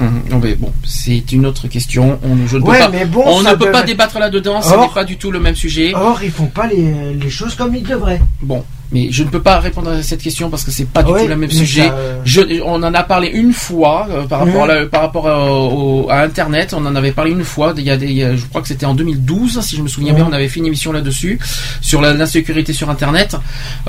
Mhm. 0.00 0.22
Non, 0.30 0.38
mais 0.42 0.54
bon, 0.56 0.72
c'est 0.84 1.30
une 1.32 1.46
autre 1.46 1.68
question. 1.68 2.18
On, 2.24 2.46
je 2.46 2.56
ne 2.56 2.62
pas, 2.64 2.88
bon, 3.06 3.22
on 3.26 3.56
peut 3.56 3.70
pas 3.70 3.82
débattre 3.84 4.18
là-dedans. 4.18 4.60
Ce 4.60 4.74
n'est 4.74 4.88
pas 4.92 5.04
du 5.04 5.16
tout 5.16 5.30
le 5.30 5.38
même 5.38 5.54
sujet. 5.54 5.92
Or, 5.94 6.22
ils 6.22 6.30
font 6.30 6.46
pas 6.46 6.66
les, 6.66 7.14
les 7.14 7.30
choses 7.30 7.54
comme 7.54 7.74
ils 7.76 7.82
devraient. 7.84 8.20
Bon, 8.42 8.64
Mais 8.92 9.08
je 9.10 9.22
ne 9.24 9.28
peux 9.30 9.40
pas 9.40 9.58
répondre 9.58 9.90
à 9.90 10.02
cette 10.02 10.20
question 10.22 10.50
parce 10.50 10.64
que 10.64 10.70
c'est 10.70 10.84
pas 10.86 11.02
du 11.02 11.10
Ouais, 11.10 11.22
tout 11.22 11.28
le 11.28 11.36
même 11.36 11.50
sujet. 11.50 11.88
ça, 11.88 11.94
euh, 11.94 12.20
Je, 12.24 12.40
on 12.62 12.74
en 12.82 12.94
a 12.94 13.02
parlé 13.02 13.28
une 13.28 13.52
fois 13.52 14.06
euh, 14.10 14.24
par 14.26 14.40
rapport, 14.40 14.64
Mhm. 14.66 14.70
à, 14.70 14.74
la- 14.80 14.86
par 14.86 15.00
rapport 15.00 15.28
à, 15.28 15.50
au- 15.50 16.10
à 16.10 16.20
Internet. 16.20 16.74
On 16.76 16.84
en 16.84 16.94
avait 16.94 17.12
parlé 17.12 17.30
une 17.30 17.44
fois. 17.44 17.72
Il 17.76 17.84
y 17.84 17.90
a 17.90 17.96
des, 17.96 18.06
il 18.06 18.12
y 18.18 18.22
a- 18.24 18.36
je 18.36 18.44
crois 18.46 18.60
que 18.60 18.68
c'était 18.68 18.84
en 18.86 18.94
2012, 18.94 19.60
si 19.62 19.76
je 19.76 19.82
me 19.82 19.88
souviens 19.88 20.12
bien. 20.12 20.24
Mhm. 20.24 20.30
On 20.30 20.34
avait 20.34 20.48
fait 20.48 20.60
une 20.60 20.66
émission 20.66 20.92
là-dessus 20.92 21.38
sur 21.80 22.00
la- 22.02 22.12
l'insécurité 22.12 22.72
sur 22.72 22.90
Internet. 22.90 23.36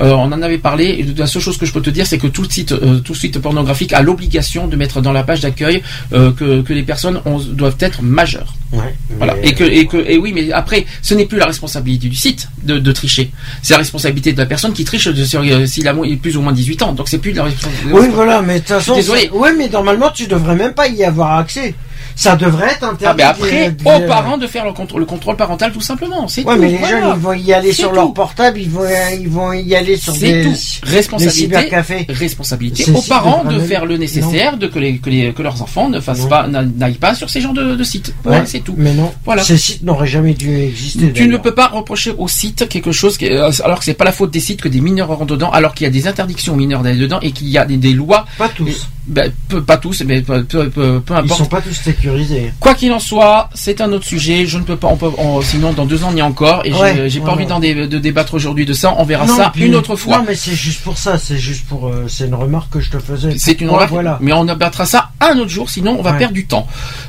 Euh, 0.00 0.12
on 0.12 0.32
en 0.32 0.42
avait 0.42 0.58
parlé. 0.58 0.84
Et 0.84 1.02
la 1.16 1.26
seule 1.26 1.42
chose 1.42 1.58
que 1.58 1.66
je 1.66 1.72
peux 1.72 1.82
te 1.82 1.90
dire, 1.90 2.06
c'est 2.06 2.18
que 2.18 2.26
tout 2.26 2.48
site, 2.50 2.72
euh, 2.72 3.00
tout 3.00 3.14
site 3.14 3.38
pornographique 3.38 3.92
a 3.92 4.00
l'obligation 4.00 4.66
de 4.68 4.76
mettre 4.76 5.00
dans 5.02 5.12
la 5.12 5.22
page 5.22 5.40
d'accueil 5.40 5.82
que, 6.10 6.62
que 6.62 6.72
les 6.72 6.82
personnes 6.82 7.20
ont- 7.26 7.38
doivent 7.38 7.76
être 7.80 8.02
majeures. 8.02 8.54
Ouais, 8.72 8.94
Voilà. 9.18 9.34
Et 9.42 9.52
que, 9.52 9.62
et 9.64 9.86
que, 9.86 9.96
et 9.98 10.18
oui, 10.18 10.32
mais 10.34 10.50
après, 10.50 10.84
ce 11.02 11.14
n'est 11.14 11.26
plus 11.26 11.38
la 11.38 11.46
responsabilité 11.46 12.08
du 12.08 12.16
site 12.16 12.48
de, 12.64 12.78
de 12.78 12.92
tricher. 12.92 13.30
C'est 13.62 13.74
la 13.74 13.78
responsabilité 13.78 14.32
de 14.32 14.38
la 14.38 14.46
personne 14.46 14.72
qui 14.72 14.84
triche 14.84 14.93
euh, 14.96 15.66
s'il 15.66 15.88
a 15.88 15.94
plus 16.20 16.36
ou 16.36 16.42
moins 16.42 16.52
18 16.52 16.82
ans. 16.82 16.92
Donc 16.92 17.08
c'est 17.08 17.18
plus 17.18 17.32
de 17.32 17.38
la. 17.38 17.44
Oui, 17.90 18.08
voilà, 18.12 18.42
mais 18.42 18.54
de 18.54 18.58
toute 18.60 18.68
façon. 18.68 18.94
Désolé. 18.94 19.30
Ouais, 19.32 19.52
mais 19.56 19.68
normalement, 19.68 20.10
tu 20.10 20.26
devrais 20.26 20.56
même 20.56 20.74
pas 20.74 20.88
y 20.88 21.04
avoir 21.04 21.38
accès. 21.38 21.74
Ça 22.16 22.36
devrait 22.36 22.66
être 22.72 22.84
interdit. 22.84 23.04
Ah, 23.06 23.14
mais 23.16 23.22
après, 23.24 23.70
de- 23.70 23.82
de- 23.84 23.88
aux 24.04 24.06
parents 24.08 24.38
de 24.38 24.46
faire 24.46 24.64
le 24.64 24.72
contrôle, 24.72 25.00
le 25.00 25.06
contrôle 25.06 25.36
parental 25.36 25.72
tout 25.72 25.80
simplement. 25.80 26.28
C'est 26.28 26.44
Ouais, 26.44 26.54
tout. 26.54 26.60
mais 26.60 26.68
les 26.70 26.76
voilà. 26.78 27.00
jeunes, 27.00 27.12
ils 27.16 27.20
vont 27.20 27.32
y 27.32 27.52
aller 27.52 27.72
sur 27.72 27.88
tout. 27.90 27.94
leur 27.96 28.12
portable, 28.14 28.58
ils 28.60 28.70
vont, 28.70 28.84
ils 29.20 29.28
vont 29.28 29.52
y 29.52 29.74
aller 29.74 29.96
sur 29.96 30.14
C'est 30.14 30.32
des, 30.32 30.42
tout. 30.44 30.50
des 30.84 30.90
Responsabilité, 30.90 31.40
cybercafés. 31.42 32.06
responsabilité 32.08 32.90
aux 32.92 33.02
parents 33.02 33.44
de 33.44 33.58
faire 33.58 33.84
le 33.86 33.96
nécessaire, 33.96 34.56
de 34.56 34.66
que, 34.66 34.78
les, 34.78 34.98
que, 34.98 35.10
les- 35.10 35.32
que 35.32 35.42
leurs 35.42 35.60
enfants 35.62 35.88
ne 35.88 36.00
fassent 36.00 36.20
Non. 36.22 36.28
pas, 36.28 36.46
n'a- 36.46 36.62
n'aillent 36.64 36.94
pas 36.94 37.14
sur 37.14 37.28
ces 37.30 37.40
genres 37.40 37.52
de, 37.54 37.82
sites. 37.84 38.14
Voilà, 38.22 38.40
Ouais, 38.40 38.46
c'est 38.46 38.60
tout. 38.60 38.74
Mais 38.76 38.92
non, 38.94 39.12
Voilà. 39.24 39.42
ces 39.42 39.56
sites 39.58 39.82
n'auraient 39.82 40.06
jamais 40.06 40.34
dû 40.34 40.56
exister. 40.56 41.12
Tu 41.12 41.28
ne 41.28 41.36
peux 41.36 41.54
pas 41.54 41.66
reprocher 41.68 42.12
au 42.16 42.28
site 42.28 42.68
quelque 42.68 42.92
chose 42.92 43.18
qui, 43.18 43.26
euh, 43.28 43.50
alors 43.64 43.78
que 43.80 43.84
c'est 43.84 43.94
pas 43.94 44.04
la 44.04 44.12
faute 44.12 44.30
des 44.30 44.40
sites 44.40 44.60
que 44.62 44.68
des 44.68 44.80
mineurs 44.80 45.08
rentrent 45.08 45.24
dedans, 45.26 45.50
alors 45.50 45.74
qu'il 45.74 45.84
y 45.84 45.88
a 45.88 45.90
des 45.90 46.06
interdictions 46.06 46.54
aux 46.54 46.56
mineurs 46.56 46.82
d'aller 46.82 46.98
dedans 46.98 47.18
et 47.20 47.32
qu'il 47.32 47.48
y 47.48 47.58
a 47.58 47.64
des, 47.64 47.76
des 47.76 47.92
lois. 47.92 48.26
Pas 48.38 48.48
tous. 48.48 48.88
Ben, 49.06 49.30
peu- 49.48 49.62
pas 49.62 49.76
tous, 49.76 50.02
mais 50.06 50.22
peu, 50.22 50.44
peu, 50.44 50.70
peu- 50.70 51.00
peu 51.00 51.14
Ils 51.14 51.18
importe. 51.18 51.38
sont 51.38 51.44
pas 51.46 51.60
tous 51.60 51.74
sécurisés. 51.74 52.52
Quoi 52.58 52.74
qu'il 52.74 52.90
en 52.90 52.98
soit, 52.98 53.50
c'est 53.52 53.82
un 53.82 53.92
autre 53.92 54.06
sujet. 54.06 54.46
Je 54.46 54.56
ne 54.56 54.62
peux 54.64 54.76
pas. 54.76 54.88
On 54.88 54.96
peut, 54.96 55.10
on- 55.18 55.42
sinon, 55.42 55.74
dans 55.74 55.84
deux 55.84 56.04
ans, 56.04 56.08
on 56.10 56.16
y 56.16 56.20
est 56.20 56.22
encore. 56.22 56.62
Et 56.64 56.72
j'ai- 56.72 56.78
Ouais, 56.80 57.08
j'ai 57.10 57.20
pas 57.20 57.32
envie 57.32 57.42
ouais. 57.42 57.48
d'en 57.50 57.60
dé- 57.60 57.86
de 57.86 57.98
débattre 57.98 58.32
aujourd'hui 58.32 58.64
de 58.64 58.72
ça. 58.72 58.94
On 58.96 59.04
verra 59.04 59.26
Non, 59.26 59.36
ça 59.36 59.50
puis- 59.52 59.66
une 59.66 59.74
autre 59.74 59.94
fois. 59.96 60.18
Non, 60.18 60.24
mais 60.26 60.34
c'est 60.34 60.54
juste 60.54 60.80
pour 60.82 60.96
ça. 60.96 61.18
C'est 61.18 61.36
juste 61.36 61.66
pour. 61.66 61.88
euh, 61.88 62.06
c'est 62.08 62.26
une 62.26 62.34
remarque 62.34 62.70
que 62.72 62.80
je 62.80 62.90
te 62.90 62.98
faisais. 62.98 63.36
C'est 63.38 63.60
une 63.60 63.68
remarque, 63.68 63.90
Voilà. 63.90 64.18
mais 64.22 64.32
on 64.32 64.48
abattra 64.48 64.86
ça 64.86 65.10
un 65.20 65.36
autre 65.38 65.50
jour, 65.50 65.68
sinon 65.68 65.96
on 65.98 66.02
va 66.02 66.14
perdre 66.14 66.32
du 66.34 66.46
temps. 66.46 66.66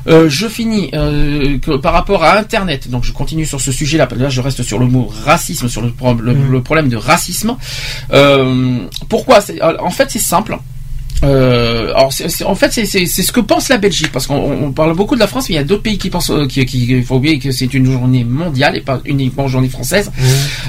Euh, 0.08 0.28
je 0.30 0.48
finis 0.48 0.90
euh, 0.94 1.58
que 1.60 1.78
par 1.78 1.94
rapport 1.94 2.26
à 2.26 2.38
Internet, 2.38 2.90
donc 2.90 3.06
je 3.06 3.14
continue 3.14 3.46
sur 3.46 3.62
ce 3.62 3.72
sujet-là. 3.72 4.08
Là, 4.18 4.28
je 4.28 4.42
reste 4.42 4.64
sur 4.64 4.80
le 4.80 4.86
mot 4.88 5.10
racisme, 5.26 5.70
sur 5.70 5.82
le, 5.82 5.92
pro- 5.92 6.14
le- 6.14 6.34
Mm. 6.34 6.52
le 6.52 6.62
problème 6.62 6.90
de 6.90 6.98
racisme. 6.98 7.56
Pourquoi? 9.08 9.40
En 9.80 9.90
fait, 9.92 10.12
c'est 10.12 10.20
simple. 10.20 10.58
Euh, 11.24 11.94
alors 11.96 12.12
en 12.46 12.56
fait 12.56 12.72
c'est 12.74 13.06
ce 13.06 13.32
que 13.32 13.40
pense 13.40 13.70
la 13.70 13.78
Belgique 13.78 14.12
parce 14.12 14.28
qu'on 14.28 14.36
on 14.36 14.72
parle 14.74 14.94
beaucoup 14.96 15.16
de 15.16 15.20
la 15.22 15.28
France 15.28 15.48
mais 15.48 15.56
il 15.56 15.58
y 15.58 15.62
a 15.62 15.64
d'autres 15.64 15.82
pays 15.82 15.98
qui 15.98 16.10
pensent 16.10 16.30
euh, 16.30 16.46
qui, 16.46 16.66
qui 16.66 17.02
faut 17.04 17.16
oublier 17.16 17.40
que 17.40 17.52
c'est 17.52 17.74
une 17.74 17.90
journée 17.90 18.26
mondiale 18.26 18.76
et 18.76 18.82
pas 18.82 19.00
uniquement 19.06 19.44
une 19.44 19.50
journée 19.50 19.70
française. 19.70 20.12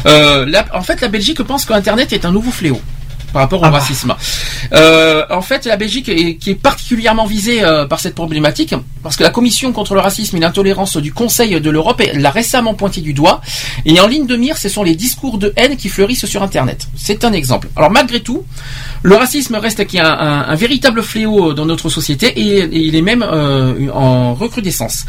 Euh, 0.06 0.47
la- 0.47 0.64
en 0.73 0.82
fait 0.82 1.01
la 1.01 1.09
Belgique 1.09 1.43
pense 1.43 1.64
que 1.64 1.73
Internet 1.73 2.12
est 2.12 2.24
un 2.24 2.31
nouveau 2.32 2.52
fléau 2.52 2.81
par 3.37 3.43
rapport 3.43 3.61
au 3.61 3.65
Ah 3.67 3.71
bah. 3.71 3.81
racisme. 3.81 4.15
Euh, 4.73 5.25
en 5.31 5.43
fait, 5.43 5.67
la 5.67 5.77
Belgique 5.77 6.09
est, 6.09 6.37
qui 6.37 6.53
est 6.53 6.55
particulièrement 6.55 7.27
visée 7.27 7.63
euh, 7.63 7.85
par 7.85 8.01
cette 8.01 8.15
problématique 8.15 8.75
parce 9.03 9.15
que 9.17 9.23
la 9.23 9.29
Commission 9.31 9.73
contre 9.73 9.93
le 9.95 10.01
racisme 10.01 10.39
et 10.39 10.41
l'intolérance 10.41 10.97
du 10.97 11.13
Conseil 11.13 11.61
de 11.61 11.71
l'Europe 11.71 12.03
l'a 12.15 12.31
récemment 12.31 12.73
pointé 12.73 13.03
du 13.03 13.13
doigt 13.13 13.43
et 13.85 14.01
en 14.01 14.07
ligne 14.07 14.27
de 14.27 14.37
mire, 14.37 14.57
ce 14.57 14.71
sont 14.71 14.83
les 14.83 14.95
discours 14.97 15.37
de 15.37 15.53
haine 15.57 15.77
qui 15.77 15.91
fleurissent 15.91 16.25
sur 16.25 16.43
Internet. 16.43 16.89
C'est 16.97 17.25
un 17.27 17.33
exemple. 17.35 17.69
Alors 17.77 17.91
malgré 17.91 18.21
tout, 18.21 18.45
le 19.03 19.15
racisme 19.17 19.57
reste 19.57 19.87
qui 19.87 19.99
un, 20.01 20.07
un- 20.07 20.49
un 20.49 20.55
véritable 20.55 21.03
fléau 21.03 21.53
dans 21.53 21.67
notre 21.67 21.91
société 21.91 22.29
et, 22.41 22.61
et 22.61 22.79
il 22.89 22.97
est 22.97 23.03
même 23.03 23.23
euh, 23.23 23.91
en 23.93 24.33
recrudescence. 24.35 25.05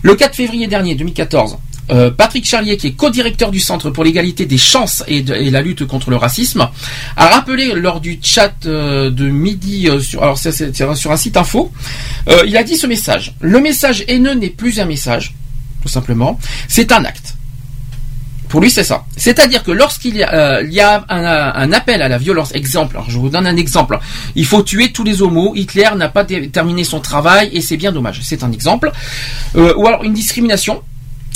Le 0.00 0.14
4 0.14 0.34
février 0.34 0.66
dernier, 0.66 0.94
2014, 0.94 1.58
euh, 1.90 2.10
Patrick 2.10 2.44
Charlier, 2.44 2.76
qui 2.76 2.88
est 2.88 2.92
co-directeur 2.92 3.50
du 3.50 3.60
Centre 3.60 3.90
pour 3.90 4.04
l'égalité 4.04 4.46
des 4.46 4.58
chances 4.58 5.04
et, 5.06 5.22
la 5.22 5.60
lutte 5.60 5.86
contre 5.86 6.10
le 6.10 6.16
racisme, 6.16 6.68
a 7.16 7.28
rappelé 7.28 7.72
lors 7.74 8.00
du 8.00 8.18
chat 8.22 8.54
euh, 8.66 9.10
de 9.10 9.28
midi 9.28 9.88
euh, 9.88 10.00
sur, 10.00 10.22
un 10.24 11.16
site 11.16 11.36
info, 11.36 11.72
il 12.46 12.56
a 12.56 12.64
dit 12.64 12.76
ce 12.76 12.86
message. 12.86 13.34
Le 13.40 13.60
message 13.60 14.04
haineux 14.08 14.34
n'est 14.34 14.50
plus 14.50 14.80
un 14.80 14.84
message, 14.84 15.34
tout 15.82 15.88
simplement, 15.88 16.38
c'est 16.68 16.90
un 16.92 17.04
acte. 17.04 17.34
Pour 18.48 18.60
lui, 18.60 18.70
c'est 18.70 18.84
ça. 18.84 19.04
C'est-à-dire 19.16 19.64
que 19.64 19.72
lorsqu'il 19.72 20.16
y 20.16 20.22
a, 20.22 21.04
un, 21.08 21.72
appel 21.72 22.00
à 22.00 22.08
la 22.08 22.18
violence, 22.18 22.54
exemple, 22.54 22.98
je 23.08 23.18
vous 23.18 23.28
donne 23.28 23.46
un 23.46 23.56
exemple, 23.56 23.98
il 24.36 24.46
faut 24.46 24.62
tuer 24.62 24.92
tous 24.92 25.02
les 25.02 25.20
homos, 25.20 25.54
Hitler 25.56 25.88
n'a 25.96 26.08
pas 26.08 26.24
terminé 26.24 26.84
son 26.84 27.00
travail 27.00 27.50
et 27.52 27.60
c'est 27.60 27.76
bien 27.76 27.90
dommage, 27.90 28.20
c'est 28.22 28.44
un 28.44 28.52
exemple. 28.52 28.92
Ou 29.54 29.86
alors 29.86 30.04
une 30.04 30.14
discrimination, 30.14 30.82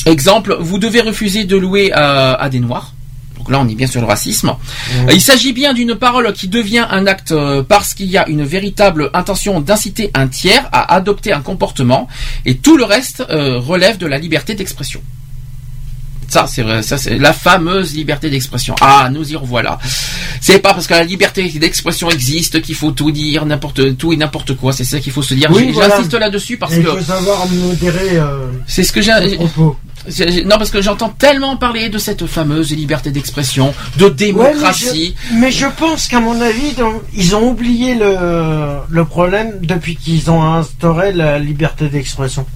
exemple, 0.07 0.57
vous 0.61 0.79
devez 0.79 1.01
refuser 1.01 1.45
de 1.45 1.57
louer 1.57 1.93
à, 1.93 2.35
à 2.35 2.49
des 2.49 2.61
noirs. 2.61 2.95
Donc 3.39 3.49
là, 3.51 3.59
on 3.59 3.69
est 3.69 3.75
bien 3.75 3.87
sur 3.87 4.03
le 4.03 4.07
racisme. 4.07 4.51
Euh, 5.09 5.13
Il 5.15 5.21
s'agit 5.21 5.55
bien 5.55 5.73
d'une 5.73 5.95
parole 5.95 6.31
qui 6.35 6.47
devient 6.47 6.87
un 6.91 7.07
acte 7.07 7.33
euh, 7.33 7.63
parce 7.63 7.95
qu'il 7.95 8.11
y 8.11 8.19
a 8.19 8.29
une 8.29 8.45
véritable 8.45 9.11
intention 9.15 9.61
d'inciter 9.61 10.11
un 10.13 10.29
tiers 10.29 10.69
à 10.73 10.95
adopter 10.95 11.33
un 11.33 11.41
comportement 11.41 12.07
et 12.45 12.59
tout 12.59 12.77
le 12.77 12.85
reste 12.85 13.25
euh, 13.31 13.59
relève 13.59 13.97
de 13.97 14.07
la 14.07 14.19
liberté 14.19 14.55
d'expression. 14.55 15.01
Ça, 16.31 16.47
c'est 16.47 16.63
vrai, 16.63 16.83
ça, 16.83 16.97
c'est 16.97 17.19
la 17.19 17.33
fameuse 17.33 17.93
liberté 17.95 18.31
d'expression. 18.31 18.75
Ah, 18.81 19.09
nous 19.13 19.31
y 19.33 19.37
revoilà. 19.37 19.79
C'est 20.41 20.61
pas 20.61 20.73
parce 20.73 20.87
que 20.87 20.95
la 20.95 21.03
liberté 21.05 21.47
d'expression 21.49 22.09
existe 22.09 22.63
qu'il 22.63 22.77
faut 22.77 22.93
tout 22.93 23.11
dire, 23.11 23.45
n'importe, 23.45 23.99
tout 23.99 24.13
et 24.13 24.17
n'importe 24.17 24.55
quoi. 24.57 24.73
C'est 24.73 24.85
ça 24.85 25.01
qu'il 25.01 25.13
faut 25.13 25.23
se 25.23 25.35
dire. 25.35 25.51
Oui, 25.53 25.73
voilà. 25.73 25.97
J'insiste 25.97 26.15
là-dessus 26.15 26.57
parce 26.57 26.73
Et 26.75 26.83
que 26.83 26.89
Il 26.89 26.99
faut 26.99 27.05
savoir 27.05 27.47
modérer. 27.49 28.11
euh, 28.19 28.47
c'est 28.69 28.85
ce 28.85 28.93
que 28.93 29.03
j'ai. 29.03 29.13
Non, 30.45 30.57
parce 30.57 30.71
que 30.71 30.81
j'entends 30.81 31.11
tellement 31.11 31.57
parler 31.57 31.89
de 31.91 31.99
cette 31.99 32.27
fameuse 32.27 32.71
liberté 32.71 33.11
d'expression, 33.11 33.75
de 33.99 34.09
démocratie. 34.09 35.15
Ouais, 35.31 35.35
mais, 35.35 35.37
je, 35.37 35.41
mais 35.41 35.51
je 35.51 35.67
pense 35.79 36.07
qu'à 36.09 36.21
mon 36.21 36.41
avis, 36.41 36.75
ils 37.15 37.35
ont 37.37 37.51
oublié 37.51 37.97
le, 37.97 38.79
le 38.89 39.05
problème 39.05 39.59
depuis 39.63 39.97
qu'ils 39.97 40.31
ont 40.31 40.43
instauré 40.43 41.13
la 41.13 41.39
liberté 41.39 41.89
d'expression. 41.89 42.47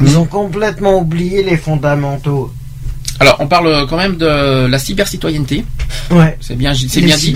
Ils 0.00 0.18
ont 0.18 0.26
complètement 0.26 0.98
oublié 0.98 1.42
les 1.44 1.56
fondamentaux. 1.56 2.52
Alors, 3.24 3.36
on 3.40 3.46
parle 3.46 3.86
quand 3.88 3.96
même 3.96 4.18
de 4.18 4.66
la 4.66 4.78
cybercitoyenneté. 4.78 5.64
Ouais. 6.10 6.36
C'est 6.42 6.56
bien, 6.56 6.74
c'est 6.74 7.00
bien 7.00 7.16
dit. 7.16 7.32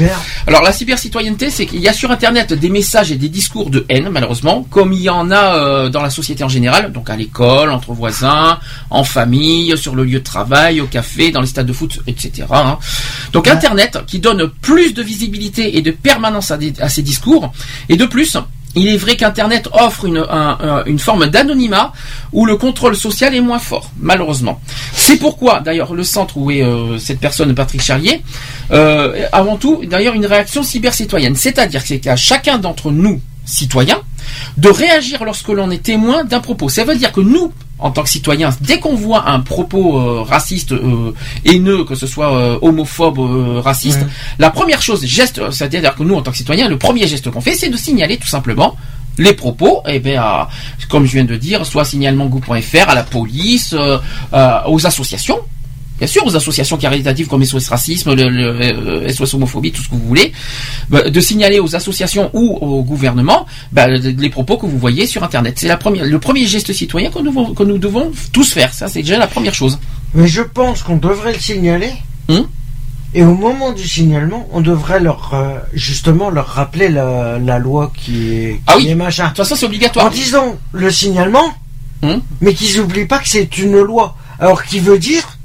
Alors, 0.46 0.62
la 0.62 0.70
cybercitoyenneté, 0.72 1.48
c'est 1.48 1.64
qu'il 1.64 1.80
y 1.80 1.88
a 1.88 1.94
sur 1.94 2.10
Internet 2.10 2.52
des 2.52 2.68
messages 2.68 3.10
et 3.10 3.16
des 3.16 3.30
discours 3.30 3.70
de 3.70 3.86
haine, 3.88 4.10
malheureusement, 4.12 4.66
comme 4.68 4.92
il 4.92 5.00
y 5.00 5.08
en 5.08 5.30
a 5.30 5.56
euh, 5.56 5.88
dans 5.88 6.02
la 6.02 6.10
société 6.10 6.44
en 6.44 6.48
général, 6.50 6.92
donc 6.92 7.08
à 7.08 7.16
l'école, 7.16 7.70
entre 7.70 7.92
voisins, 7.94 8.58
en 8.90 9.02
famille, 9.02 9.78
sur 9.78 9.94
le 9.94 10.04
lieu 10.04 10.18
de 10.18 10.24
travail, 10.24 10.82
au 10.82 10.86
café, 10.86 11.30
dans 11.30 11.40
les 11.40 11.46
stades 11.46 11.66
de 11.66 11.72
foot, 11.72 12.00
etc. 12.06 12.46
hein. 12.52 12.78
Donc, 13.32 13.48
Internet, 13.48 13.98
qui 14.06 14.18
donne 14.18 14.46
plus 14.60 14.92
de 14.92 15.02
visibilité 15.02 15.78
et 15.78 15.80
de 15.82 15.90
permanence 15.90 16.50
à, 16.50 16.58
des- 16.58 16.74
à 16.80 16.90
ces 16.90 17.00
discours, 17.02 17.50
et 17.88 17.96
de 17.96 18.04
plus, 18.04 18.36
il 18.74 18.88
est 18.88 18.96
vrai 18.96 19.16
qu'Internet 19.16 19.68
offre 19.72 20.04
une, 20.04 20.18
un- 20.18 20.58
un- 20.60 20.84
une 20.84 20.98
forme 20.98 21.26
d'anonymat 21.26 21.92
où 22.32 22.44
le 22.46 22.56
contrôle 22.56 22.94
social 22.96 23.34
est 23.34 23.40
moins 23.40 23.58
fort, 23.58 23.90
malheureusement. 23.98 24.60
C'est 24.92 25.16
pourquoi, 25.16 25.60
d'ailleurs, 25.60 25.94
le 25.94 26.04
centre 26.04 26.36
où 26.36 26.50
est 26.50 26.62
euh, 26.62 26.98
cette 26.98 27.18
personne, 27.18 27.54
Patrick 27.54 27.80
Charlier, 27.82 28.22
euh, 28.70 29.26
avant 29.32 29.56
tout, 29.56 29.82
d'ailleurs, 29.88 30.14
une 30.14 30.26
réaction 30.26 30.62
cyber-citoyenne. 30.62 31.34
C'est-à-dire 31.34 31.80
que 31.82 31.88
c'est 31.88 31.98
qu'à 32.00 32.16
chacun 32.16 32.58
d'entre 32.58 32.90
nous, 32.90 33.20
citoyens, 33.44 34.00
de 34.58 34.68
réagir 34.68 35.24
lorsque 35.24 35.48
l'on 35.48 35.70
est 35.70 35.82
témoin 35.82 36.24
d'un 36.24 36.40
propos. 36.40 36.68
Ça 36.68 36.84
veut 36.84 36.96
dire 36.96 37.12
que 37.12 37.22
nous, 37.22 37.52
en 37.78 37.90
tant 37.90 38.02
que 38.02 38.08
citoyens, 38.08 38.50
dès 38.60 38.80
qu'on 38.80 38.94
voit 38.96 39.28
un 39.28 39.40
propos 39.40 39.98
euh, 39.98 40.22
raciste, 40.22 40.72
euh, 40.72 41.12
haineux, 41.44 41.84
que 41.84 41.94
ce 41.94 42.06
soit 42.06 42.34
euh, 42.36 42.58
homophobe, 42.62 43.18
raciste, 43.62 44.00
la 44.38 44.50
première 44.50 44.82
chose, 44.82 45.04
geste, 45.04 45.40
c'est-à-dire 45.50 45.94
que 45.94 46.02
nous, 46.02 46.14
en 46.16 46.22
tant 46.22 46.30
que 46.32 46.36
citoyens, 46.36 46.68
le 46.68 46.76
premier 46.78 47.06
geste 47.06 47.30
qu'on 47.30 47.40
fait, 47.40 47.54
c'est 47.54 47.68
de 47.70 47.76
signaler 47.76 48.16
tout 48.16 48.26
simplement 48.26 48.76
les 49.16 49.32
propos, 49.34 49.82
eh 49.86 49.98
bien, 50.00 50.20
à- 50.22 50.48
comme 50.88 51.04
je 51.06 51.12
viens 51.12 51.24
de 51.24 51.36
dire, 51.36 51.64
soit 51.66 51.84
signalement-gouv.fr, 51.84 52.88
à 52.88 52.94
la 52.94 53.02
police, 53.02 53.74
aux 54.66 54.86
associations, 54.86 55.38
bien 55.98 56.06
sûr, 56.06 56.24
aux 56.26 56.36
associations 56.36 56.76
caritatives 56.76 57.26
comme 57.28 57.44
SOS 57.44 57.68
Racisme, 57.68 58.14
le, 58.14 58.28
le, 58.28 58.44
euh, 59.04 59.08
SOS 59.08 59.34
Homophobie, 59.34 59.72
tout 59.72 59.82
ce 59.82 59.88
que 59.88 59.94
vous 59.94 60.06
voulez, 60.06 60.32
bah, 60.88 61.08
de 61.10 61.20
signaler 61.20 61.58
aux 61.60 61.74
associations 61.76 62.30
ou 62.32 62.56
au 62.60 62.82
gouvernement 62.82 63.46
bah, 63.72 63.88
les 63.88 64.30
propos 64.30 64.56
que 64.56 64.66
vous 64.66 64.78
voyez 64.78 65.06
sur 65.06 65.22
Internet. 65.24 65.54
C'est 65.58 65.68
la 65.68 65.76
première, 65.76 66.04
le 66.04 66.18
premier 66.18 66.46
geste 66.46 66.72
citoyen 66.72 67.10
que 67.10 67.18
nous, 67.18 67.30
devons- 67.30 67.54
que 67.54 67.62
nous 67.62 67.78
devons 67.78 68.10
tous 68.32 68.52
faire. 68.52 68.72
Ça, 68.74 68.88
c'est 68.88 69.00
déjà 69.00 69.18
la 69.18 69.26
première 69.26 69.54
chose. 69.54 69.78
Mais 70.14 70.26
je 70.28 70.42
pense 70.42 70.82
qu'on 70.82 70.96
devrait 70.96 71.32
le 71.32 71.38
signaler. 71.40 71.92
Hum 72.28 72.46
et 73.14 73.22
au 73.22 73.34
moment 73.34 73.72
du 73.72 73.88
signalement, 73.88 74.46
on 74.52 74.60
devrait 74.60 75.00
leur 75.00 75.30
euh, 75.32 75.56
justement 75.72 76.28
leur 76.28 76.46
rappeler 76.46 76.90
la, 76.90 77.38
la 77.38 77.58
loi 77.58 77.90
qui 77.96 78.34
est, 78.34 78.60
Ah 78.66 78.74
qui 78.76 78.84
oui. 78.84 78.88
est 78.90 78.94
machin. 78.94 79.24
De 79.24 79.28
toute 79.28 79.38
façon, 79.38 79.54
c'est 79.56 79.64
obligatoire. 79.64 80.04
En 80.06 80.10
disant 80.10 80.58
le 80.72 80.90
signalement, 80.90 81.54
Hum 82.02 82.20
mais 82.42 82.52
qu'ils 82.52 82.78
oublient 82.80 83.06
pas 83.06 83.18
que 83.18 83.26
c'est 83.28 83.56
une 83.56 83.80
loi. 83.80 84.14
Alors 84.38 84.62
qui 84.62 84.78
veut 84.78 84.98
dire 84.98 85.37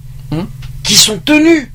Sont 0.93 1.17
tenus 1.19 1.67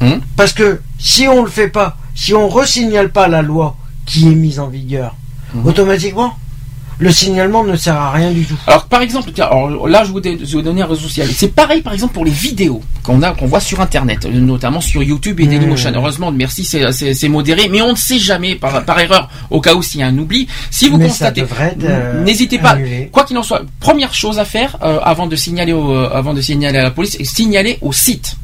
Hum. 0.00 0.20
Parce 0.36 0.52
que 0.52 0.80
si 0.98 1.26
on 1.26 1.42
le 1.42 1.50
fait 1.50 1.68
pas, 1.68 1.96
si 2.14 2.34
on 2.34 2.48
resignale 2.48 3.10
pas 3.10 3.28
la 3.28 3.40
loi 3.42 3.76
qui 4.04 4.28
est 4.30 4.34
mise 4.34 4.58
en 4.60 4.68
vigueur, 4.68 5.14
Hum. 5.54 5.66
automatiquement, 5.66 6.34
le 6.98 7.12
signalement 7.12 7.62
ne 7.62 7.76
sert 7.76 7.94
à 7.94 8.10
rien 8.12 8.30
du 8.30 8.44
tout. 8.44 8.56
Alors 8.66 8.86
par 8.86 9.02
exemple, 9.02 9.30
tiens, 9.34 9.46
alors, 9.46 9.86
là 9.86 10.02
je 10.04 10.10
vous, 10.12 10.20
je 10.22 10.52
vous 10.56 10.62
donner 10.62 10.82
un 10.82 10.86
réseau 10.86 11.02
social. 11.02 11.28
C'est 11.30 11.54
pareil 11.54 11.82
par 11.82 11.92
exemple 11.92 12.14
pour 12.14 12.24
les 12.24 12.30
vidéos 12.30 12.82
qu'on 13.02 13.22
a, 13.22 13.32
qu'on 13.32 13.46
voit 13.46 13.60
sur 13.60 13.80
Internet, 13.80 14.24
notamment 14.26 14.80
sur 14.80 15.02
YouTube 15.02 15.38
et 15.40 15.46
Dailymotion. 15.46 15.92
Heureusement, 15.94 16.32
merci, 16.32 16.64
c'est- 16.64 17.28
modéré, 17.28 17.68
mais 17.68 17.82
on 17.82 17.90
ne 17.90 17.96
sait 17.96 18.18
jamais 18.18 18.54
par, 18.54 18.84
par 18.84 18.98
erreur, 19.00 19.28
au 19.50 19.60
cas 19.60 19.74
où 19.74 19.82
s'il 19.82 20.00
y 20.00 20.02
a 20.02 20.06
un 20.06 20.16
oubli. 20.16 20.46
Si 20.70 20.88
vous 20.88 20.96
Mais 20.96 21.08
constatez, 21.08 21.44
euh, 21.84 22.24
n'hésitez 22.24 22.58
pas. 22.58 22.70
annulé. 22.70 23.08
Quoi 23.12 23.24
qu'il 23.24 23.36
en 23.36 23.42
soit, 23.42 23.62
première 23.80 24.14
chose 24.14 24.38
à 24.38 24.44
faire 24.44 24.76
euh, 24.82 24.98
avant 25.02 25.26
de 25.26 25.36
signaler 25.36 25.72
au, 25.72 25.92
euh, 25.92 26.08
avant 26.12 26.32
de 26.34 26.40
signaler 26.40 26.78
à 26.78 26.82
la 26.84 26.90
police, 26.92 27.18
signaler 27.22 27.78
au 27.82 27.92
site. 27.92 28.36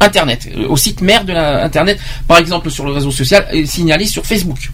Internet, 0.00 0.48
euh, 0.54 0.66
au 0.68 0.76
site 0.76 1.00
mère 1.00 1.24
de 1.24 1.32
la 1.32 1.64
Internet, 1.64 1.98
par 2.28 2.36
exemple 2.38 2.70
sur 2.70 2.84
le 2.84 2.92
réseau 2.92 3.10
social, 3.10 3.46
et 3.52 3.64
signaler 3.64 4.04
sur 4.06 4.26
Facebook. 4.26 4.70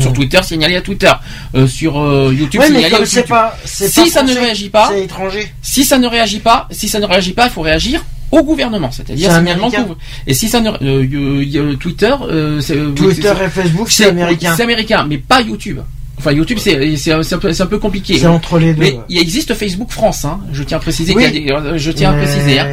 Sur 0.00 0.10
Mm. 0.10 0.14
Twitter, 0.14 0.40
signaler 0.42 0.76
à 0.76 0.80
Twitter. 0.82 1.12
Euh, 1.54 1.66
sur 1.66 1.98
euh, 2.00 2.32
YouTube, 2.36 2.60
Ouais, 2.60 2.66
signaler 2.66 2.94
à 2.94 2.98
YouTube. 3.00 3.24
pas- 3.28 3.56
si 3.64 3.84
pas 3.90 4.06
ça 4.06 4.22
ne 4.22 4.34
réagit 4.34 4.68
pas, 4.68 4.88
c'est 4.92 5.02
étranger. 5.04 5.52
Si 5.62 5.84
ça 5.84 5.98
ne 5.98 6.06
réagit 6.06 6.40
pas, 6.40 6.68
si 6.70 6.88
ça 6.88 7.00
ne 7.00 7.06
réagit 7.06 7.32
pas, 7.32 7.46
il 7.46 7.50
faut 7.50 7.62
réagir 7.62 8.04
au 8.30 8.42
gouvernement, 8.42 8.90
c'est-à-dire 8.90 9.30
C'est 9.32 9.38
signalement. 9.38 9.70
Et 10.26 10.34
si 10.34 10.48
ça 10.48 10.60
ne, 10.60 10.70
euh, 10.82 11.42
y- 11.44 11.76
Twitter, 11.78 12.14
euh, 12.28 12.60
c'est- 12.60 12.76
euh, 12.76 12.90
Twitter 12.90 13.32
et 13.44 13.48
Facebook, 13.48 13.90
c'est 13.90 14.06
américain. 14.06 14.54
C'est 14.56 14.64
américain, 14.64 15.06
mais 15.08 15.16
pas 15.18 15.40
YouTube. 15.40 15.78
Enfin, 16.18 16.32
YouTube, 16.32 16.58
c'est 16.60 16.74
un, 17.12 17.20
un 17.20 17.66
peu, 17.66 17.78
compliqué. 17.78 18.18
C'est 18.18 18.26
entre 18.26 18.58
les 18.58 18.74
deux, 18.74 18.80
Mais 18.82 18.98
il 19.08 19.18
existe 19.18 19.54
Facebook 19.54 19.90
France, 19.90 20.24
hein. 20.24 20.40
Je 20.52 20.64
tiens 20.64 20.78
à 20.78 20.80
préciser 20.80 21.14
Oui. 21.14 21.24
qu'il 21.30 21.46
y 21.46 21.50
a 21.52 21.60
des, 21.60 21.68
euh, 21.68 21.78
je 21.78 21.90
tiens 21.92 22.10
à 22.10 22.14
préciser. 22.14 22.58
Hein. 22.58 22.66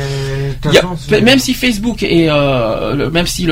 Y 0.74 0.78
a- 0.78 0.82
même 1.22 1.40
si 1.40 1.54
Facebook 1.54 2.04
est, 2.04 2.28
euh, 2.30 2.96
le- 2.96 3.10
même 3.12 3.28
si 3.28 3.46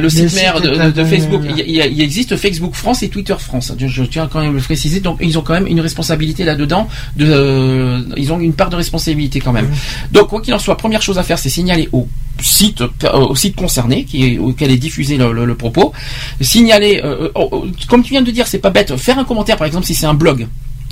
le 0.00 0.08
site 0.08 0.34
mère 0.34 0.60
de. 0.60 0.68
Facebook, 1.04 1.42
il, 1.66 2.00
existe 2.00 2.36
Facebook 2.36 2.74
France 2.74 3.02
et 3.02 3.08
Twitter 3.08 3.34
France. 3.38 3.72
Je, 3.78 3.86
je 3.86 4.04
tiens 4.04 4.28
quand 4.30 4.40
même 4.40 4.50
à 4.50 4.52
le 4.54 4.60
préciser. 4.60 5.00
Donc 5.00 5.18
ils 5.20 5.38
ont 5.38 5.42
quand 5.42 5.54
même 5.54 5.66
une 5.66 5.80
responsabilité 5.80 6.44
là-dedans. 6.44 6.88
De, 7.16 7.26
euh, 7.28 8.00
ils 8.16 8.32
ont 8.32 8.40
une 8.40 8.52
part 8.54 8.70
de 8.70 8.76
responsabilité 8.76 9.40
quand 9.40 9.52
même. 9.52 9.68
Donc 10.12 10.28
quoi 10.28 10.40
qu'il 10.40 10.54
en 10.54 10.58
soit, 10.58 10.76
première 10.76 11.02
chose 11.02 11.18
à 11.18 11.22
faire, 11.22 11.38
c'est 11.38 11.48
signaler 11.50 11.88
au 11.92 12.08
site 12.40 12.80
euh, 12.82 13.10
au 13.12 13.36
site 13.36 13.54
concerné 13.56 14.04
qui 14.04 14.24
est, 14.34 14.38
auquel 14.38 14.70
est 14.70 14.76
diffusé 14.76 15.16
le, 15.16 15.32
le- 15.32 15.44
le 15.44 15.54
propos. 15.54 15.92
Signaler, 16.40 17.00
euh, 17.04 17.26
euh, 17.26 17.30
oh, 17.36 17.66
comme 17.88 18.02
tu 18.02 18.10
viens 18.10 18.22
de 18.22 18.30
dire, 18.30 18.46
c'est 18.46 18.58
pas 18.58 18.70
bête. 18.70 18.96
Faire 18.96 19.18
un 19.18 19.24
commentaire, 19.24 19.56
par 19.56 19.66
exemple, 19.66 19.86
si 19.86 19.94
c'est 19.94 20.06
un 20.06 20.14
blog, 20.14 20.46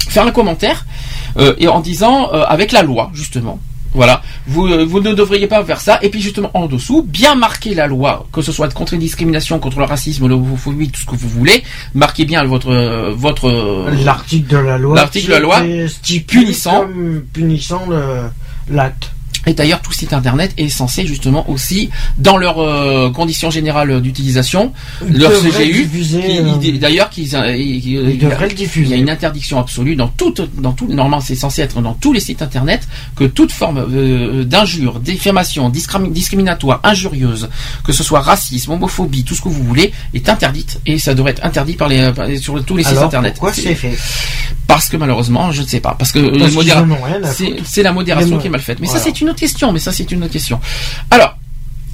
faire 0.09 0.27
un 0.27 0.31
commentaire 0.31 0.87
euh, 1.39 1.55
et 1.59 1.69
en 1.69 1.81
disant 1.81 2.31
euh, 2.33 2.43
avec 2.47 2.73
la 2.73 2.83
loi 2.83 3.11
justement. 3.15 3.59
Voilà, 3.95 4.23
vous, 4.47 4.67
euh, 4.69 4.85
vous 4.85 5.01
ne 5.01 5.13
devriez 5.13 5.47
pas 5.47 5.63
faire 5.65 5.81
ça. 5.81 5.99
Et 6.03 6.09
puis 6.09 6.21
justement 6.21 6.51
en 6.55 6.67
dessous, 6.67 7.03
bien 7.03 7.35
marquer 7.35 7.75
la 7.75 7.87
loi, 7.87 8.27
que 8.33 8.41
ce 8.43 8.51
soit 8.53 8.73
contre 8.73 8.93
les 8.93 8.99
discriminations, 8.99 9.59
contre 9.59 9.79
le 9.79 9.85
racisme, 9.85 10.27
l'homophobie, 10.29 10.89
tout 10.91 11.01
ce 11.01 11.07
que 11.07 11.17
vous 11.17 11.29
voulez. 11.29 11.63
Marquez 11.95 12.25
bien 12.25 12.43
votre 12.45 12.71
euh, 12.73 13.13
votre 13.15 13.49
euh, 13.51 13.91
L'article 14.05 14.49
de 14.49 14.57
la 14.59 14.79
loi. 14.79 14.97
L'article 14.97 15.27
de 15.29 15.33
la 15.33 15.41
loi 15.41 15.61
punissant. 16.21 16.81
comme 16.83 17.23
punissant 17.33 17.83
le- 17.89 18.31
l'acte. 18.75 19.11
Et 19.47 19.55
d'ailleurs, 19.55 19.81
tout 19.83 19.93
site 19.93 20.13
internet 20.13 20.53
est 20.57 20.69
censé 20.69 21.07
justement 21.07 21.49
aussi, 21.51 21.91
dans 22.19 22.37
leurs 22.37 22.59
euh, 22.61 23.11
conditions 23.11 23.51
générales 23.51 24.01
d'utilisation, 24.01 24.73
leur 25.19 25.31
CGU, 25.67 25.83
euh, 26.19 26.59
il- 26.63 26.79
d'ailleurs, 26.79 27.11
qu'ils, 27.11 27.35
euh, 27.35 28.15
devraient 28.17 28.49
le 28.49 28.55
diffuser. 28.55 28.87
Il 28.87 28.91
y 28.91 28.95
a 28.95 28.97
une 29.03 29.11
interdiction 29.11 29.59
absolue 29.59 29.97
dans 29.97 30.09
tout, 30.09 30.33
dans 30.59 30.73
tout, 30.73 30.87
normalement, 30.87 31.21
c'est 31.21 31.35
censé 31.35 31.63
être 31.63 31.81
dans 31.81 31.95
tous 31.95 32.13
les 32.13 32.21
sites 32.21 32.41
internet 32.43 32.87
que 33.17 33.25
toute 33.25 33.51
forme 33.53 33.79
euh, 33.93 34.45
d'injure, 34.45 35.01
diffamation, 35.01 35.69
discrimi- 35.71 36.13
discriminatoire, 36.13 36.81
injurieuse, 36.85 37.49
que 37.85 37.93
ce 37.93 38.03
soit 38.05 38.21
racisme, 38.21 38.73
homophobie, 38.73 39.25
tout 39.25 39.35
ce 39.35 39.43
que 39.43 39.49
vous 39.49 39.65
voulez, 39.65 39.93
est 40.15 40.29
interdite 40.29 40.81
et 40.87 40.99
ça 40.99 41.15
devrait 41.15 41.33
être 41.33 41.45
interdit 41.45 41.75
par 41.75 41.89
les, 41.89 42.13
par 42.13 42.29
sur 42.41 42.65
tous 42.65 42.77
les 42.77 42.85
sites 42.85 42.93
internet. 43.07 43.35
pourquoi 43.35 43.53
c'est 43.63 43.75
fait? 43.75 43.97
Parce 44.67 44.89
que 44.89 44.97
malheureusement, 44.97 45.53
je 45.53 45.63
ne 45.63 45.67
sais 45.67 45.81
pas, 45.81 45.95
parce 45.99 46.13
que 46.13 46.19
c'est 47.65 47.83
la 47.83 47.93
modération 47.93 48.37
qui 48.39 48.47
est 48.47 48.51
mal 48.51 48.61
faite. 48.61 48.79
Mais 48.81 48.87
ça, 48.87 48.99
c'est 49.05 49.21
une 49.21 49.29
autre 49.33 49.41
question. 49.41 49.73
Mais 49.73 49.81
ça, 49.81 49.93
c'est 49.93 50.11
une 50.13 50.23
autre 50.23 50.33
question. 50.33 50.61
Alors. 51.11 51.37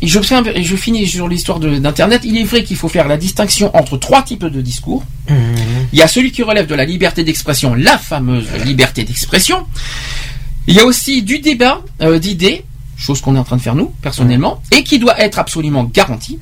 Je, 0.00 0.20
fais 0.20 0.36
un- 0.36 0.44
je 0.62 0.76
finis 0.76 1.08
sur 1.08 1.26
l'histoire 1.26 1.58
d'Internet. 1.58 2.20
Il 2.24 2.36
est 2.38 2.44
vrai 2.44 2.62
qu'il 2.62 2.76
faut 2.76 2.86
faire 2.88 3.08
la 3.08 3.16
distinction 3.16 3.76
entre 3.76 3.96
trois 3.96 4.22
types 4.22 4.44
de 4.44 4.60
discours. 4.60 5.02
Mhm. 5.28 5.36
Il 5.92 5.98
y 5.98 6.02
a 6.02 6.06
celui 6.06 6.30
qui 6.30 6.44
relève 6.44 6.68
de 6.68 6.74
la 6.76 6.84
liberté 6.84 7.24
d'expression, 7.24 7.74
la 7.74 7.98
fameuse 7.98 8.46
liberté 8.64 9.02
d'expression. 9.02 9.66
Il 10.68 10.74
y 10.74 10.78
a 10.78 10.84
aussi 10.84 11.22
du 11.24 11.40
débat 11.40 11.80
euh, 12.00 12.20
d'idées, 12.20 12.64
chose 12.96 13.20
qu'on 13.20 13.34
est 13.34 13.40
en 13.40 13.44
train 13.44 13.56
de 13.56 13.60
faire 13.60 13.74
nous, 13.74 13.92
personnellement, 14.00 14.62
et 14.70 14.84
qui 14.84 15.00
doit 15.00 15.18
être 15.20 15.40
absolument 15.40 15.82
garanti. 15.82 16.38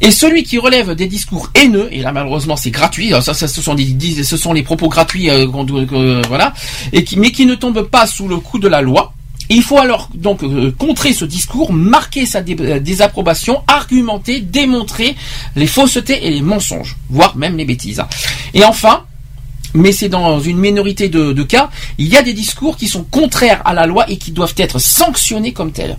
Et 0.00 0.12
celui 0.12 0.44
qui 0.44 0.58
relève 0.58 0.94
des 0.94 1.08
discours 1.08 1.50
haineux, 1.56 1.88
et 1.90 2.02
là 2.02 2.12
malheureusement 2.12 2.54
c'est 2.54 2.70
gratuit, 2.70 3.10
ça, 3.20 3.34
ça, 3.34 3.48
ce, 3.48 3.60
sont 3.60 3.74
des, 3.74 3.84
dis- 3.84 4.24
ce 4.24 4.36
sont 4.36 4.52
les 4.52 4.62
propos 4.62 4.88
gratuits, 4.88 5.28
euh, 5.28 5.46
voilà, 6.28 6.54
et 6.92 7.02
qui, 7.02 7.18
mais 7.18 7.32
qui 7.32 7.46
ne 7.46 7.56
tombent 7.56 7.82
pas 7.88 8.06
sous 8.06 8.28
le 8.28 8.36
coup 8.36 8.60
de 8.60 8.68
la 8.68 8.80
loi. 8.80 9.12
Il 9.48 9.62
faut 9.62 9.78
alors 9.78 10.08
donc 10.14 10.42
euh, 10.42 10.72
contrer 10.78 11.12
ce 11.12 11.24
discours, 11.24 11.72
marquer 11.72 12.26
sa 12.26 12.40
dé- 12.42 12.56
euh, 12.60 12.80
désapprobation, 12.80 13.62
argumenter, 13.66 14.40
démontrer 14.40 15.14
les 15.56 15.66
faussetés 15.66 16.26
et 16.26 16.30
les 16.30 16.42
mensonges, 16.42 16.96
voire 17.10 17.36
même 17.36 17.56
les 17.56 17.64
bêtises. 17.64 18.02
Et 18.54 18.64
enfin, 18.64 19.04
mais 19.74 19.92
c'est 19.92 20.08
dans 20.08 20.38
une 20.40 20.58
minorité 20.58 21.08
de, 21.08 21.32
de 21.32 21.42
cas, 21.42 21.70
il 21.98 22.08
y 22.08 22.16
a 22.16 22.22
des 22.22 22.32
discours 22.34 22.76
qui 22.76 22.88
sont 22.88 23.04
contraires 23.04 23.62
à 23.64 23.74
la 23.74 23.86
loi 23.86 24.08
et 24.10 24.16
qui 24.16 24.30
doivent 24.30 24.54
être 24.58 24.78
sanctionnés 24.78 25.52
comme 25.52 25.72
tels. 25.72 25.96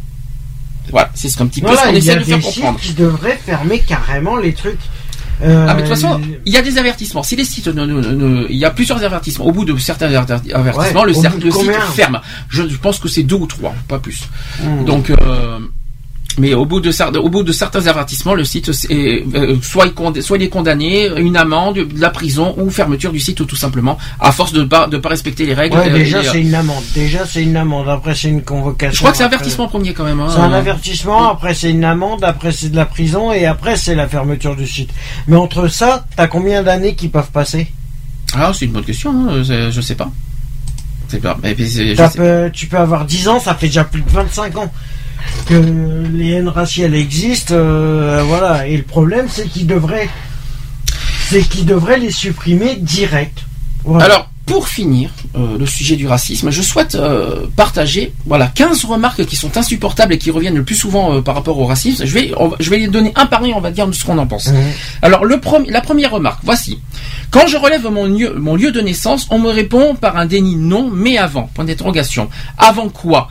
Voilà, 0.91 1.09
c'est 1.15 1.29
ce 1.29 1.37
qu'un 1.37 1.47
petit 1.47 1.61
peu 1.61 1.67
Voilà, 1.67 1.83
ce 1.83 1.87
qu'on 1.89 1.95
essaie 1.95 2.15
de 2.15 2.23
faire 2.23 2.41
comprendre. 2.41 2.79
qui 2.79 2.93
devraient 2.93 3.39
fermer 3.45 3.79
carrément 3.79 4.35
les 4.37 4.53
trucs. 4.53 4.79
Euh, 5.43 5.65
Ah 5.67 5.73
mais 5.75 5.81
de 5.83 5.87
toute 5.87 5.95
façon, 5.97 6.21
il 6.45 6.53
y 6.53 6.57
a 6.57 6.61
des 6.61 6.77
avertissements. 6.77 7.23
Si 7.23 7.35
les 7.35 7.43
sites, 7.43 7.67
ne- 7.67 7.85
ne- 7.85 8.01
ne- 8.13 8.45
il 8.49 8.55
y 8.57 8.65
a 8.65 8.71
plusieurs 8.71 9.03
avertissements. 9.03 9.45
Au 9.45 9.51
bout 9.51 9.65
de 9.65 9.75
certains 9.77 10.07
averti- 10.07 10.53
avertissements, 10.53 11.01
Ouais, 11.01 11.07
le, 11.11 11.17
au 11.17 11.21
cer- 11.21 11.31
bout 11.31 11.39
de 11.39 11.45
le 11.45 11.51
site 11.51 11.71
ferme. 11.93 12.21
Je, 12.49 12.67
je 12.67 12.77
pense 12.77 12.99
que 12.99 13.07
c'est 13.07 13.23
deux 13.23 13.35
ou 13.35 13.45
trois, 13.45 13.73
pas 13.87 13.99
plus. 13.99 14.21
Hmm. 14.63 14.85
Donc, 14.85 15.09
euh, 15.09 15.59
mais 16.39 16.55
au 16.55 16.65
bout 16.65 16.79
de 16.79 16.91
cer- 16.91 17.15
au 17.15 17.29
bout 17.29 17.43
de 17.43 17.51
certains 17.51 17.85
avertissements, 17.85 18.33
le 18.33 18.43
site 18.43 18.69
est, 18.89 19.23
euh, 19.35 19.55
soit, 19.61 19.85
il 20.15 20.23
soit 20.23 20.37
il 20.37 20.43
est 20.43 20.49
condamné, 20.49 21.07
une 21.17 21.37
amende, 21.37 21.75
de 21.75 22.01
la 22.01 22.09
prison 22.09 22.55
ou 22.57 22.71
fermeture 22.71 23.11
du 23.11 23.19
site 23.19 23.45
tout 23.45 23.55
simplement, 23.55 23.99
à 24.19 24.31
force 24.31 24.51
de 24.51 24.63
pas 24.63 24.87
de 24.87 24.97
pas 24.97 25.09
respecter 25.09 25.45
les 25.45 25.53
règles. 25.53 25.77
Ouais, 25.77 25.89
euh, 25.89 25.93
déjà 25.93 26.17
euh, 26.19 26.23
c'est 26.31 26.41
une 26.41 26.55
amende. 26.55 26.83
Déjà 26.95 27.25
c'est 27.27 27.43
une 27.43 27.55
amende. 27.55 27.87
Après 27.87 28.15
c'est 28.15 28.29
une 28.29 28.41
convocation. 28.41 28.93
je 28.93 28.97
crois 28.99 29.11
que 29.11 29.17
c'est 29.17 29.23
Après- 29.23 29.35
avertissement 29.35 29.67
premier 29.67 29.93
quand 29.93 30.05
même. 30.05 30.19
hein. 30.21 30.27
C'est 30.33 30.39
un 30.41 30.51
avertissement, 30.53 31.29
après 31.29 31.53
c'est 31.53 31.69
une 31.69 31.83
amende, 31.83 32.23
après 32.23 32.51
c'est 32.51 32.69
de 32.69 32.75
la 32.75 32.85
prison 32.87 33.31
et 33.31 33.45
après 33.45 33.75
c'est 33.75 33.93
la 33.93 34.07
fermeture 34.07 34.55
du 34.55 34.65
site. 34.65 34.89
Mais 35.27 35.35
entre 35.35 35.67
ça, 35.67 36.05
t'as 36.15 36.25
combien 36.27 36.63
d'années 36.63 36.95
qui 36.95 37.09
peuvent 37.09 37.29
passer? 37.31 37.67
Ah, 38.35 38.51
c'est 38.55 38.65
une 38.65 38.71
bonne 38.71 38.83
question. 38.85 39.11
hein, 39.29 39.43
je- 39.43 39.81
sais 39.81 39.93
pas. 39.93 40.09
Mais 41.43 41.55
je 41.55 41.65
sais- 41.65 42.51
Tu 42.53 42.65
peux 42.65 42.77
avoir 42.77 43.05
10 43.05 43.27
ans, 43.27 43.39
ça 43.39 43.53
fait 43.53 43.67
déjà 43.67 43.83
plus 43.83 44.01
de 44.01 44.09
25 44.09 44.57
ans 44.57 44.71
que 45.45 45.55
les 46.11 46.31
haines 46.31 46.49
raciales 46.49 46.95
existent. 46.95 47.53
euh, 47.55 48.23
voilà. 48.25 48.67
Et 48.67 48.77
le 48.77 48.83
problème 48.83 49.27
c'est 49.29 49.47
qu'ils 49.47 49.67
devraient, 49.67 50.09
c'est 51.29 51.41
qu'ils 51.41 51.65
devraient 51.65 51.99
les 51.99 52.11
supprimer 52.11 52.75
direct. 52.75 53.39
Voilà. 53.83 54.05
Alors, 54.05 54.32
pour 54.45 54.67
finir 54.67 55.09
euh, 55.37 55.57
le 55.57 55.65
sujet 55.65 55.95
du 55.95 56.05
racisme, 56.05 56.49
je 56.51 56.61
souhaite 56.61 56.95
euh, 56.95 57.47
partager 57.55 58.13
voilà 58.25 58.47
15 58.47 58.83
remarques 58.85 59.25
qui 59.25 59.37
sont 59.37 59.55
insupportables 59.57 60.13
et 60.13 60.17
qui 60.17 60.31
reviennent 60.31 60.55
le 60.57 60.65
plus 60.65 60.75
souvent 60.75 61.13
euh, 61.15 61.21
par 61.21 61.35
rapport 61.35 61.57
au 61.59 61.65
racisme. 61.65 62.05
Je 62.05 62.13
vais 62.13 62.33
on 62.37 62.51
je 62.59 62.69
vais 62.69 62.77
les 62.77 62.87
donner 62.89 63.13
un 63.15 63.25
par 63.25 63.41
un, 63.43 63.51
on 63.55 63.61
va 63.61 63.71
dire 63.71 63.87
ce 63.93 64.03
qu'on 64.03 64.17
en 64.17 64.27
pense. 64.27 64.49
Alors 65.01 65.23
le 65.23 65.39
premier- 65.39 65.71
la 65.71 65.79
première 65.79 66.11
remarque, 66.11 66.41
voici. 66.43 66.79
Quand 67.31 67.47
je 67.47 67.55
relève 67.57 67.87
mon 67.87 68.05
lieu, 68.05 68.35
mon 68.37 68.55
lieu 68.55 68.71
de 68.73 68.81
naissance, 68.81 69.27
on 69.29 69.39
me 69.39 69.49
répond 69.49 69.95
par 69.95 70.17
un 70.17 70.25
déni 70.25 70.55
non, 70.57 70.89
mais 70.93 71.17
avant. 71.17 71.49
Point 71.53 71.63
d'interrogation. 71.65 72.29
Avant 72.57 72.89
quoi? 72.89 73.29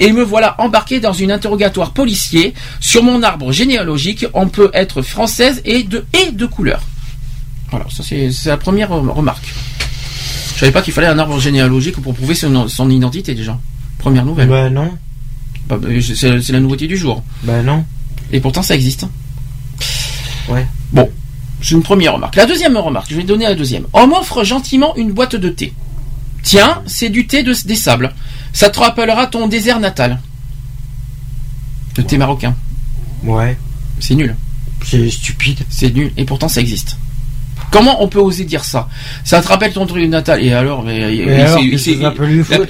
Et 0.00 0.12
me 0.12 0.22
voilà 0.24 0.54
embarqué 0.58 0.98
dans 0.98 1.12
une 1.12 1.30
interrogatoire 1.30 1.90
policier. 1.92 2.54
Sur 2.80 3.02
mon 3.04 3.22
arbre 3.22 3.52
généalogique, 3.52 4.26
on 4.32 4.48
peut 4.48 4.70
être 4.72 5.02
française 5.02 5.60
et 5.66 5.82
de 5.82 6.04
et 6.26 6.32
de 6.32 6.46
couleur. 6.46 6.80
Voilà, 7.70 7.84
ça 7.94 8.02
c'est 8.02 8.30
la 8.46 8.56
première 8.56 8.88
remarque. 8.88 9.44
Je 10.54 10.60
savais 10.60 10.72
pas 10.72 10.82
qu'il 10.82 10.92
fallait 10.92 11.08
un 11.08 11.18
arbre 11.18 11.40
généalogique 11.40 12.00
pour 12.00 12.14
prouver 12.14 12.34
son, 12.34 12.68
son 12.68 12.90
identité 12.90 13.34
déjà. 13.34 13.58
Première 13.98 14.24
nouvelle. 14.24 14.48
Ben 14.48 14.72
non. 14.72 14.90
Bah, 15.68 15.78
bah, 15.80 15.88
c'est 16.00 16.52
la 16.52 16.60
nouveauté 16.60 16.86
du 16.86 16.96
jour. 16.96 17.22
Ben 17.42 17.62
non. 17.62 17.84
Et 18.32 18.40
pourtant 18.40 18.62
ça 18.62 18.74
existe. 18.74 19.06
Ouais. 20.48 20.66
Bon, 20.92 21.10
c'est 21.62 21.74
une 21.74 21.82
première 21.82 22.14
remarque. 22.14 22.36
La 22.36 22.46
deuxième 22.46 22.76
remarque, 22.76 23.06
je 23.10 23.16
vais 23.16 23.22
donner 23.24 23.44
la 23.44 23.54
deuxième. 23.54 23.86
On 23.92 24.06
m'offre 24.06 24.44
gentiment 24.44 24.94
une 24.96 25.12
boîte 25.12 25.36
de 25.36 25.48
thé. 25.48 25.72
Tiens, 26.42 26.82
c'est 26.86 27.08
du 27.08 27.26
thé 27.26 27.42
de, 27.42 27.54
des 27.66 27.76
sables. 27.76 28.12
Ça 28.52 28.68
te 28.68 28.78
rappellera 28.78 29.26
ton 29.26 29.48
désert 29.48 29.80
natal. 29.80 30.20
Le 31.96 32.04
thé 32.04 32.18
marocain. 32.18 32.54
Ouais. 33.22 33.56
C'est 34.00 34.14
nul. 34.14 34.36
C'est 34.84 35.10
stupide. 35.10 35.60
C'est 35.70 35.92
nul. 35.94 36.12
Et 36.16 36.24
pourtant 36.24 36.48
ça 36.48 36.60
existe. 36.60 36.98
Comment 37.70 38.02
on 38.02 38.08
peut 38.08 38.18
oser 38.20 38.44
dire 38.44 38.64
ça? 38.64 38.88
Ça 39.24 39.40
te 39.42 39.48
rappelle 39.48 39.72
ton 39.72 39.84
truc 39.86 40.08
natal 40.08 40.42
et 40.44 40.52
alors 40.52 40.82
mais, 40.84 41.02
alors, 41.42 41.58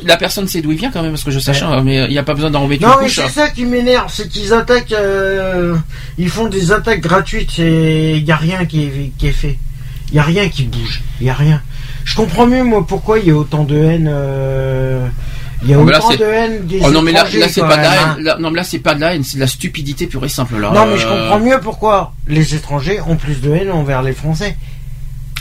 la, 0.05 0.17
personne 0.17 0.49
sait 0.49 0.61
d'où 0.63 0.73
il 0.73 0.79
vient 0.79 0.91
quand 0.91 1.03
même 1.03 1.13
parce 1.13 1.25
que 1.25 1.31
je 1.31 1.39
sache, 1.39 1.63
Ouais. 1.63 1.69
hein, 1.69 1.83
mais 1.85 2.05
il 2.05 2.11
n'y 2.11 2.19
a 2.19 2.23
pas 2.23 2.35
besoin 2.35 2.51
d'enlever 2.51 2.79
Non, 2.79 2.89
une 2.99 3.05
mais 3.05 3.09
c'est 3.11 3.29
ça 3.29 3.51
qui 3.51 3.65
m'énerve, 3.65 4.11
c'est 4.13 4.29
qu'ils 4.29 4.53
attaquent, 4.53 4.93
euh, 4.93 5.77
ils 6.19 6.29
font 6.31 6.47
des 6.49 6.73
attaques 6.73 7.01
gratuites 7.01 7.59
et 7.59 8.17
il 8.17 8.25
y 8.25 8.33
a 8.33 8.37
rien 8.37 8.65
qui 8.65 8.85
est, 8.85 9.13
qui 9.19 9.27
est 9.29 9.33
fait. 9.33 9.59
Il 10.11 10.17
y 10.17 10.19
a 10.19 10.23
rien 10.23 10.49
qui 10.49 10.65
bouge. 10.65 11.03
Il 11.21 11.27
y 11.27 11.31
a 11.31 11.35
rien. 11.35 11.61
Je 12.05 12.15
comprends 12.15 12.47
mieux 12.47 12.63
moi 12.63 12.87
pourquoi 12.87 13.19
il 13.19 13.27
y 13.27 13.31
a 13.31 13.35
autant 13.35 13.65
de 13.65 13.77
haine. 13.77 14.09
euh, 14.11 15.07
Il 15.63 15.71
y 15.71 15.75
a 15.75 15.79
Oh, 15.79 15.85
là, 15.89 15.99
autant 15.99 16.15
de 16.15 16.25
haine 16.25 16.67
des 16.67 16.81
Oh 16.85 16.91
non 16.91 17.01
mais 17.03 17.13
là, 17.13 17.25
c'est 17.49 17.61
pas 17.61 17.77
de 17.77 17.83
la 17.83 17.95
haine. 17.95 17.99
hein. 18.09 18.17
Là- 18.21 18.37
non 18.39 18.51
mais 18.51 18.59
là 18.59 18.65
c'est 18.65 18.79
pas 18.81 18.95
de 18.95 19.01
la 19.01 19.15
haine, 19.15 19.25
c'est 19.25 19.37
de 19.37 19.41
la 19.41 19.47
stupidité 19.47 20.07
pure 20.07 20.25
et 20.25 20.29
simple 20.29 20.59
là. 20.61 20.71
Non 20.75 20.87
mais 20.87 20.99
je 20.99 21.07
Euh, 21.07 21.11
comprends 21.31 21.41
mieux 21.41 21.59
pourquoi 21.61 22.13
les 22.29 22.55
étrangers 22.55 23.01
ont 23.07 23.17
plus 23.17 23.41
de 23.41 23.51
haine 23.55 23.71
envers 23.71 24.03
les 24.03 24.13
Français. 24.13 24.57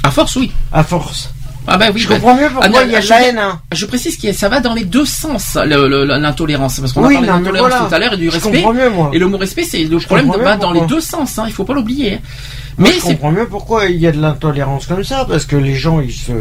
À 0.03 0.11
force 0.11 0.35
oui. 0.35 0.51
À 0.71 0.84
force. 0.84 1.30
Ah 1.65 1.77
bah 1.77 1.85
oui. 1.93 2.01
Je 2.01 2.09
bah- 2.09 2.15
comprends 2.15 2.35
mieux 2.35 2.49
pourquoi 2.49 2.80
Ah, 2.81 2.84
il 2.84 2.91
y 2.91 2.95
a 2.95 2.99
de 2.99 3.05
je- 3.05 3.09
la 3.09 3.21
haine. 3.27 3.38
hein. 3.39 3.61
Je 3.73 3.85
précise 3.85 4.17
que 4.17 4.34
ça 4.34 4.49
va 4.49 4.59
dans 4.59 4.73
les 4.73 4.84
deux 4.84 5.05
sens 5.05 5.55
l'intolérance 5.55 6.80
parce 6.81 6.91
qu'on 6.91 7.05
Oui, 7.05 7.15
a 7.15 7.19
parlé 7.19 7.27
d'intolérance 7.27 7.69
voilà. 7.69 7.85
tout 7.88 7.95
à 7.95 7.99
l'heure 7.99 8.13
et 8.13 8.17
du 8.17 8.25
Je 8.25 8.31
respect. 8.31 8.51
comprends 8.51 8.73
mieux, 8.73 8.89
moi. 8.89 9.11
Et 9.13 9.19
le 9.19 9.27
mot 9.27 9.38
respect 9.38 9.63
c'est 9.63 9.84
le 9.85 9.97
problème 9.99 10.30
va 10.43 10.57
dans 10.57 10.73
les 10.73 10.81
deux 10.88 10.99
sens. 11.01 11.39
Hein, 11.39 11.45
il 11.47 11.53
faut 11.53 11.63
pas 11.63 11.73
l'oublier. 11.73 12.19
Moi, 12.77 12.89
Mais 12.89 12.95
je 12.95 13.01
c'est 13.01 13.07
comprends 13.13 13.31
mieux 13.31 13.47
pourquoi 13.47 13.85
il 13.85 13.97
y 13.97 14.07
a 14.07 14.11
de 14.11 14.19
l'intolérance 14.19 14.88
comme 14.88 15.03
ça 15.03 15.25
parce 15.30 15.45
que 15.45 15.55
les 15.55 15.75
gens 15.75 15.99
ils 16.01 16.11
se 16.11 16.31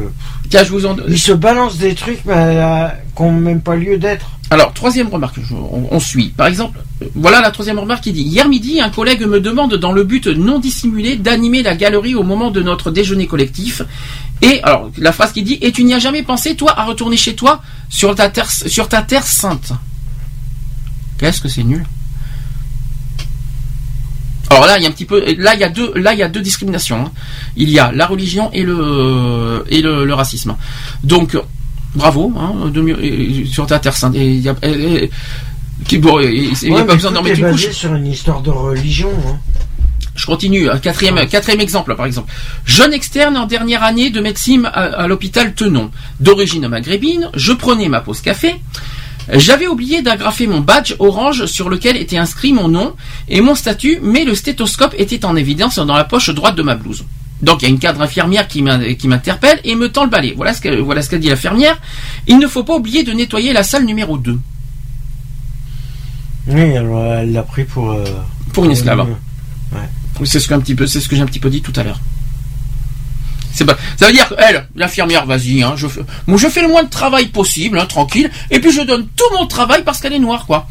Tiens, 0.48 0.64
je 0.64 0.70
vous 0.70 0.86
en 0.86 0.96
ils 1.06 1.18
se 1.18 1.32
balancent 1.32 1.76
des 1.78 1.94
trucs 1.94 2.20
euh, 2.26 2.88
qui 3.16 3.22
n'ont 3.22 3.32
même 3.32 3.60
pas 3.60 3.76
lieu 3.76 3.98
d'être. 3.98 4.26
Alors, 4.52 4.74
troisième 4.74 5.08
remarque, 5.08 5.36
on, 5.50 5.98
suit. 5.98 6.28
Par 6.28 6.46
exemple, 6.46 6.78
euh, 7.00 7.06
voilà 7.14 7.40
la 7.40 7.50
troisième 7.50 7.78
remarque 7.78 8.04
qui 8.04 8.12
dit 8.12 8.20
Hier 8.20 8.46
midi, 8.46 8.82
un 8.82 8.90
collègue 8.90 9.22
me 9.22 9.40
demande, 9.40 9.76
dans 9.76 9.92
le 9.92 10.04
but 10.04 10.26
non 10.26 10.58
dissimulé, 10.58 11.16
d'animer 11.16 11.62
la 11.62 11.74
galerie 11.74 12.14
au 12.14 12.22
moment 12.22 12.50
de 12.50 12.60
notre 12.60 12.90
déjeuner 12.90 13.26
collectif. 13.26 13.80
Et, 14.42 14.62
alors, 14.62 14.90
la 14.98 15.12
phrase 15.12 15.32
qui 15.32 15.42
dit 15.42 15.56
Et 15.62 15.72
tu 15.72 15.84
n'y 15.84 15.94
as 15.94 16.00
jamais 16.00 16.22
pensé, 16.22 16.54
toi, 16.54 16.78
à 16.78 16.84
retourner 16.84 17.16
chez 17.16 17.34
toi 17.34 17.62
sur 17.88 18.14
ta 18.14 18.28
terre, 18.28 18.50
sur 18.50 18.90
ta 18.90 19.00
terre 19.00 19.26
sainte 19.26 19.72
Qu'est-ce 21.16 21.40
que 21.40 21.48
c'est 21.48 21.64
nul? 21.64 21.86
Alors 24.50 24.66
là, 24.66 24.76
il 24.76 24.82
y 24.82 24.86
a 24.86 24.90
un 24.90 24.92
petit 24.92 25.06
peu, 25.06 25.24
là 25.38 25.54
il 25.54 25.60
y 25.60 25.64
a 25.64 25.70
deux, 25.70 25.94
là 25.94 26.12
y 26.12 26.22
a 26.22 26.28
deux 26.28 26.42
discriminations. 26.42 27.06
hein. 27.06 27.12
Il 27.56 27.70
y 27.70 27.78
a 27.78 27.90
la 27.90 28.04
religion 28.04 28.50
et 28.52 28.64
le 28.64 29.64
et 29.70 29.80
le 29.80 30.12
racisme. 30.12 30.56
Donc 31.04 31.38
bravo, 31.94 32.32
hein, 32.38 32.70
de 32.70 33.44
sur 33.46 33.66
ta 33.66 33.78
terre 33.78 33.96
sainte. 33.96 34.14
Il 34.16 34.48
a, 34.48 34.54
bon, 35.98 36.20
n'y 36.20 36.76
a 36.76 36.84
pas 36.84 36.94
besoin 36.94 37.10
d'en 37.12 37.22
mettre 37.22 37.40
une 37.40 37.50
couche. 37.52 37.70
sur 37.70 37.94
une 37.94 38.06
histoire 38.06 38.40
de 38.40 38.50
religion. 38.50 39.10
hein. 39.26 39.38
Je 40.14 40.26
continue. 40.26 40.68
Quatrième, 40.82 41.26
quatrième 41.26 41.60
exemple, 41.60 41.96
par 41.96 42.04
exemple. 42.04 42.30
Jeune 42.66 42.92
externe 42.92 43.36
en 43.36 43.46
dernière 43.46 43.82
année 43.82 44.10
de 44.10 44.20
médecine 44.20 44.66
à, 44.66 44.70
à 44.82 45.06
l'hôpital 45.06 45.54
Tenon. 45.54 45.90
D'origine 46.20 46.68
maghrébine, 46.68 47.30
je 47.34 47.52
prenais 47.52 47.88
ma 47.88 48.00
pause 48.00 48.20
café. 48.20 48.56
J'avais 49.32 49.68
oublié 49.68 50.02
d'agrafer 50.02 50.46
mon 50.46 50.60
badge 50.60 50.96
orange 50.98 51.46
sur 51.46 51.70
lequel 51.70 51.96
était 51.96 52.18
inscrit 52.18 52.52
mon 52.52 52.68
nom 52.68 52.94
et 53.28 53.40
mon 53.40 53.54
statut, 53.54 54.00
mais 54.02 54.24
le 54.24 54.34
stéthoscope 54.34 54.94
était 54.98 55.24
en 55.24 55.36
évidence 55.36 55.76
dans 55.78 55.96
la 55.96 56.04
poche 56.04 56.28
droite 56.30 56.56
de 56.56 56.62
ma 56.62 56.74
blouse. 56.74 57.04
Donc 57.42 57.60
il 57.62 57.64
y 57.64 57.66
a 57.66 57.70
une 57.70 57.78
cadre 57.80 58.00
infirmière 58.02 58.46
qui 58.48 58.62
m'in- 58.62 58.94
qui 58.94 59.08
m'interpelle 59.08 59.60
et 59.64 59.74
me 59.74 59.90
tend 59.90 60.04
le 60.04 60.10
balai. 60.10 60.32
Voilà 60.36 60.54
ce 60.54 60.60
qu'elle 60.60 60.78
voilà 60.80 61.02
qu'a 61.02 61.18
dit 61.18 61.28
l'infirmière. 61.28 61.76
Il 62.28 62.38
ne 62.38 62.46
faut 62.46 62.62
pas 62.64 62.74
oublier 62.76 63.02
de 63.02 63.12
nettoyer 63.12 63.52
la 63.52 63.62
salle 63.64 63.84
numéro 63.84 64.16
2. 64.16 64.38
Oui, 66.48 66.60
elle 66.60 66.88
elle 67.20 67.32
l'a 67.32 67.42
pris 67.42 67.64
pour. 67.64 67.90
euh, 67.92 68.04
Pour 68.52 68.64
une 68.64 68.72
esclave. 68.72 69.00
Ouais. 69.72 70.24
C'est 70.24 70.40
ce 70.40 70.48
que 70.48 70.54
un 70.54 70.60
petit 70.60 70.74
peu, 70.74 70.86
c'est 70.86 71.00
ce 71.00 71.08
que 71.08 71.16
j'ai 71.16 71.22
un 71.22 71.26
petit 71.26 71.40
peu 71.40 71.50
dit 71.50 71.62
tout 71.62 71.72
à 71.76 71.82
l'heure. 71.82 72.00
C'est 73.54 73.64
pas, 73.66 73.76
ça 73.96 74.06
veut 74.06 74.12
dire 74.12 74.28
que 74.28 74.34
elle, 74.38 74.66
l'infirmière, 74.76 75.26
vas-y, 75.26 75.62
hein, 75.62 75.74
je 75.76 75.86
fais, 75.86 76.00
moi 76.26 76.38
je 76.38 76.48
fais 76.48 76.62
le 76.62 76.68
moins 76.68 76.84
de 76.84 76.88
travail 76.88 77.26
possible, 77.26 77.78
hein, 77.78 77.84
tranquille, 77.86 78.30
et 78.50 78.60
puis 78.60 78.72
je 78.72 78.80
donne 78.80 79.06
tout 79.14 79.24
mon 79.38 79.46
travail 79.46 79.82
parce 79.84 80.00
qu'elle 80.00 80.14
est 80.14 80.18
noire, 80.18 80.46
quoi. 80.46 80.68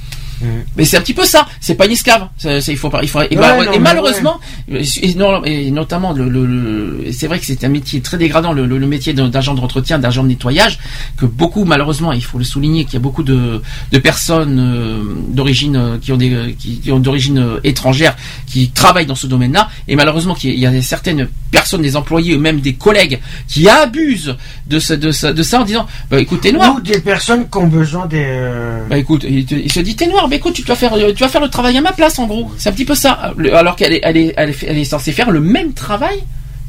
Mais 0.77 0.85
c'est 0.85 0.97
un 0.97 1.01
petit 1.01 1.13
peu 1.13 1.23
ça. 1.25 1.45
C'est 1.59 1.75
pas 1.75 1.85
une 1.85 1.91
esclave. 1.91 2.27
C'est- 2.37 2.61
c'est- 2.61 2.71
il 2.71 2.77
faut 2.77 2.89
pas. 2.89 3.01
Il 3.03 3.09
faut, 3.09 3.21
et, 3.21 3.27
Ouais, 3.31 3.35
bah, 3.35 3.55
non, 3.57 3.63
et 3.63 3.65
mais 3.77 3.79
malheureusement, 3.79 4.39
et, 4.69 5.13
non, 5.15 5.43
et 5.43 5.71
notamment 5.71 6.13
le, 6.13 6.27
le- 6.29 6.45
le- 6.45 7.11
c'est 7.11 7.27
vrai 7.27 7.39
que 7.39 7.45
c'est 7.45 7.63
un 7.63 7.69
métier 7.69 8.01
très 8.01 8.17
dégradant, 8.17 8.53
le, 8.53 8.65
le- 8.65 8.77
le 8.77 8.87
métier 8.87 9.13
de- 9.13 9.27
d'agent 9.27 9.53
d'entretien, 9.53 9.99
d'agent 9.99 10.23
de 10.23 10.29
nettoyage, 10.29 10.79
que 11.17 11.25
beaucoup, 11.25 11.65
malheureusement, 11.65 12.11
il 12.13 12.23
faut 12.23 12.37
le 12.37 12.43
souligner, 12.43 12.85
qu'il 12.85 12.93
y 12.93 12.97
a 12.97 12.99
beaucoup 13.01 13.23
de, 13.23 13.61
de 13.91 13.97
personnes 13.99 14.59
euh, 14.59 15.03
d'origine 15.29 15.75
euh, 15.75 15.97
qui 15.99 16.11
ont 16.11 16.17
des, 16.17 16.55
qui, 16.59 16.79
qui 16.79 16.91
ont 16.91 16.99
d'origine 16.99 17.37
euh, 17.39 17.59
étrangère, 17.63 18.15
qui 18.47 18.69
travaillent 18.71 19.05
dans 19.05 19.15
ce 19.15 19.27
domaine-là, 19.27 19.69
et 19.87 19.95
malheureusement 19.95 20.33
qu'il 20.35 20.49
y 20.51 20.65
a- 20.65 20.69
il 20.69 20.75
y 20.75 20.79
a 20.79 20.81
certaines 20.81 21.27
personnes, 21.51 21.81
des 21.81 21.95
employés, 21.95 22.35
ou 22.35 22.39
même 22.39 22.59
des 22.61 22.73
collègues, 22.73 23.19
qui 23.47 23.67
abusent 23.69 24.35
de, 24.67 24.79
ce, 24.79 24.93
de, 24.93 25.11
ça, 25.11 25.33
de 25.33 25.43
ça 25.43 25.61
en 25.61 25.65
disant, 25.65 25.87
bah 26.09 26.19
écoute, 26.19 26.41
t'es 26.41 26.51
noir. 26.51 26.75
Ou 26.75 26.81
des 26.81 26.99
personnes 26.99 27.49
qui 27.49 27.57
ont 27.57 27.67
besoin 27.67 28.05
des. 28.05 28.23
euh, 28.25 28.85
Bah 28.89 28.97
écoute, 28.97 29.25
il, 29.29 29.45
te- 29.45 29.55
il 29.55 29.71
se 29.71 29.79
dit 29.79 29.95
t'es 29.95 30.07
noir, 30.07 30.27
bah 30.31 30.37
écoute, 30.37 30.53
tu 30.55 30.63
vas 30.63 30.75
faire, 30.75 30.93
tu 31.15 31.21
vas 31.23 31.29
faire 31.29 31.41
le 31.41 31.49
travail 31.49 31.77
à 31.77 31.81
ma 31.81 31.91
place 31.91 32.17
en 32.17 32.25
gros. 32.25 32.49
C'est 32.57 32.69
un 32.69 32.71
petit 32.71 32.85
peu 32.85 32.95
ça. 32.95 33.33
Alors 33.53 33.75
qu'elle 33.75 33.93
est, 33.93 33.99
elle 34.01 34.17
est, 34.17 34.33
elle 34.37 34.49
est, 34.49 34.63
elle 34.65 34.77
est 34.79 34.83
censée 34.85 35.11
faire 35.11 35.29
le 35.29 35.39
même 35.41 35.73
travail 35.73 36.17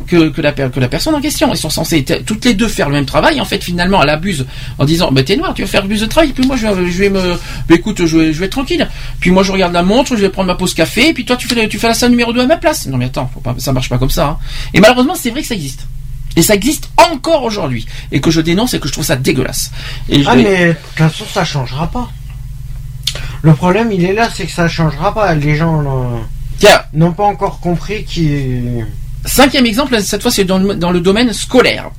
que, 0.09 0.30
que, 0.30 0.40
la, 0.40 0.51
per- 0.52 0.68
que 0.74 0.80
la 0.80 0.89
personne 0.89 1.14
en 1.14 1.20
question. 1.20 1.48
Ils 1.55 1.56
sont 1.56 1.70
censés 1.70 2.05
toutes 2.26 2.44
les 2.44 2.55
deux 2.55 2.66
faire 2.68 2.89
le 2.89 2.97
même 2.97 3.06
travail. 3.06 3.40
En 3.40 3.44
fait, 3.44 3.62
finalement, 3.62 4.02
elle 4.02 4.09
abuse 4.10 4.47
en 4.78 4.84
disant 4.84 5.12
bah 5.12 5.22
t'es 5.22 5.36
noir, 5.36 5.55
tu 5.55 5.62
vas 5.62 5.68
faire 5.68 5.86
plus 5.86 6.01
de 6.01 6.06
travail. 6.06 6.32
Puis 6.32 6.44
moi, 6.47 6.56
je 6.56 6.66
vais, 6.66 6.90
je 6.90 6.98
vais 6.98 7.09
me, 7.09 7.34
bah 7.68 7.74
écoute, 7.76 8.05
je 8.05 8.18
vais, 8.18 8.32
je 8.32 8.39
vais 8.40 8.47
être 8.47 8.52
tranquille. 8.52 8.89
Puis 9.20 9.30
moi, 9.30 9.44
je 9.44 9.52
regarde 9.52 9.72
la 9.72 9.82
montre, 9.84 10.16
je 10.16 10.20
vais 10.22 10.28
prendre 10.28 10.48
ma 10.48 10.56
pause 10.56 10.74
café. 10.74 11.10
Et 11.10 11.14
puis 11.14 11.24
toi, 11.24 11.36
tu 11.36 11.47
fais, 11.47 11.68
tu 11.68 11.78
fais 11.78 11.86
la 11.86 11.94
salle 11.94 12.10
numéro 12.10 12.32
2 12.32 12.40
à 12.40 12.47
ma 12.47 12.56
place. 12.56 12.86
Non 12.89 12.97
mais 12.98 13.05
attends, 13.05 13.30
faut 13.32 13.40
pas, 13.40 13.55
ça 13.59 13.72
marche 13.72 13.89
pas 13.89 13.98
comme 13.98 14.10
ça. 14.10 14.26
hein. 14.26 14.39
Et 14.74 14.80
malheureusement, 14.80 15.14
c'est 15.14 15.30
vrai 15.30 15.43
que 15.43 15.47
ça 15.48 15.55
existe. 15.55 15.86
Et 16.34 16.43
ça 16.43 16.55
existe 16.55 16.89
encore 16.97 17.44
aujourd'hui. 17.44 17.86
Et 18.10 18.20
que 18.20 18.30
je 18.32 18.40
dénonce 18.40 18.74
et 18.74 18.80
que 18.80 18.89
je 18.89 18.93
trouve 18.93 19.05
ça 19.05 19.16
dégueulasse. 19.16 19.70
Et 20.09 20.22
Ah, 20.26 20.34
mais 20.34 20.68
de 20.68 20.72
toute 20.72 20.97
façon, 20.97 21.24
ça 21.32 21.44
changera 21.44 21.86
pas. 21.89 22.10
Le 23.43 23.55
problème, 23.55 23.90
il 23.93 24.05
est 24.05 24.12
là, 24.14 24.28
c'est 24.32 24.44
que 24.47 24.52
ça 24.52 24.68
changera 24.68 25.12
pas. 25.14 25.34
Les 25.34 25.55
gens 25.56 25.80
euh, 25.80 26.18
n'ont 26.94 27.12
pas 27.12 27.24
encore 27.24 27.60
compris 27.60 28.05
qui. 28.05 28.60
Cinquième 29.24 29.66
exemple, 29.66 30.01
cette 30.02 30.20
fois 30.20 30.32
c'est 30.32 30.43
dans, 30.43 30.59
le- 30.59 30.74
dans 30.74 30.90
le 30.90 30.98
domaine 30.98 31.32
scolaire. 31.32 31.90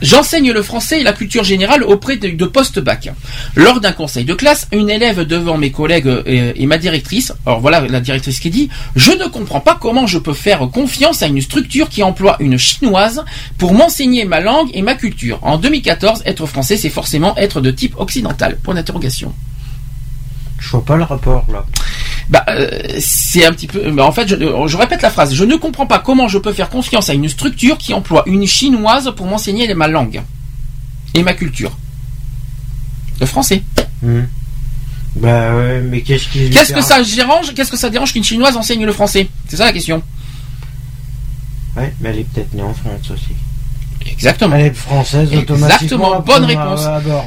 J'enseigne 0.00 0.52
le 0.52 0.62
français 0.62 1.00
et 1.00 1.02
la 1.02 1.12
culture 1.12 1.42
générale 1.42 1.82
auprès 1.82 2.16
de, 2.18 2.28
de 2.28 2.44
post-bac. 2.44 3.10
Lors 3.56 3.80
d'un 3.80 3.90
conseil 3.90 4.24
de 4.24 4.32
classe, 4.34 4.68
une 4.70 4.88
élève 4.88 5.22
devant 5.26 5.58
mes 5.58 5.72
collègues 5.72 6.06
euh, 6.06 6.22
et, 6.24 6.62
et 6.62 6.66
ma 6.66 6.78
directrice, 6.78 7.32
alors 7.46 7.58
voilà 7.58 7.80
la 7.80 7.98
directrice 7.98 8.38
qui 8.38 8.50
dit, 8.50 8.68
je 8.94 9.10
ne 9.10 9.24
comprends 9.26 9.58
pas 9.58 9.76
comment 9.80 10.06
je 10.06 10.18
peux 10.18 10.34
faire 10.34 10.60
confiance 10.72 11.24
à 11.24 11.26
une 11.26 11.40
structure 11.40 11.88
qui 11.88 12.04
emploie 12.04 12.36
une 12.38 12.56
chinoise 12.58 13.24
pour 13.58 13.74
m'enseigner 13.74 14.24
ma 14.24 14.38
langue 14.38 14.70
et 14.72 14.82
ma 14.82 14.94
culture. 14.94 15.40
En 15.42 15.58
2014, 15.58 16.22
être 16.26 16.46
français, 16.46 16.76
c'est 16.76 16.90
forcément 16.90 17.36
être 17.38 17.60
de 17.60 17.72
type 17.72 17.94
occidental. 17.98 18.56
Point 18.62 18.74
d'interrogation. 18.74 19.32
Je 20.62 20.70
vois 20.70 20.84
pas 20.84 20.96
le 20.96 21.02
rapport 21.02 21.44
là. 21.52 21.66
Bah, 22.28 22.44
euh, 22.48 22.70
c'est 23.00 23.44
un 23.44 23.52
petit 23.52 23.66
peu. 23.66 23.90
bah, 23.90 24.06
en 24.06 24.12
fait, 24.12 24.28
je, 24.28 24.36
je 24.36 24.76
répète 24.76 25.02
la 25.02 25.10
phrase. 25.10 25.34
Je 25.34 25.44
ne 25.44 25.56
comprends 25.56 25.86
pas 25.86 25.98
comment 25.98 26.28
je 26.28 26.38
peux 26.38 26.52
faire 26.52 26.70
confiance 26.70 27.10
à 27.10 27.14
une 27.14 27.28
structure 27.28 27.76
qui 27.78 27.92
emploie 27.92 28.22
une 28.26 28.46
chinoise 28.46 29.12
pour 29.16 29.26
m'enseigner 29.26 29.72
ma 29.74 29.88
langue 29.88 30.22
et 31.14 31.22
ma 31.22 31.34
culture. 31.34 31.76
Le 33.20 33.26
français. 33.26 33.62
Hmm. 34.02 34.22
Bah 35.16 35.54
ouais, 35.56 35.80
mais 35.80 36.00
qu'est-ce 36.00 36.28
qui. 36.28 36.48
Qu'est-ce 36.48 36.72
que 36.72 36.80
ça 36.80 37.02
dérange 37.02 37.52
Qu'est-ce 37.54 37.70
que 37.70 37.76
ça 37.76 37.90
dérange 37.90 38.12
qu'une 38.12 38.24
chinoise 38.24 38.56
enseigne 38.56 38.86
le 38.86 38.92
français? 38.92 39.28
C'est 39.48 39.56
ça 39.56 39.64
la 39.64 39.72
question. 39.72 40.02
Ouais, 41.76 41.92
mais 42.00 42.10
elle 42.10 42.18
est 42.20 42.24
peut-être 42.32 42.54
née 42.54 42.62
en 42.62 42.72
France 42.72 43.10
aussi. 43.10 43.34
Exactement. 44.12 44.56
Elle 44.56 44.66
est 44.66 44.74
française 44.74 45.28
automatiquement. 45.34 45.66
Exactement, 45.66 46.20
bonne 46.20 46.44
réponse. 46.44 46.80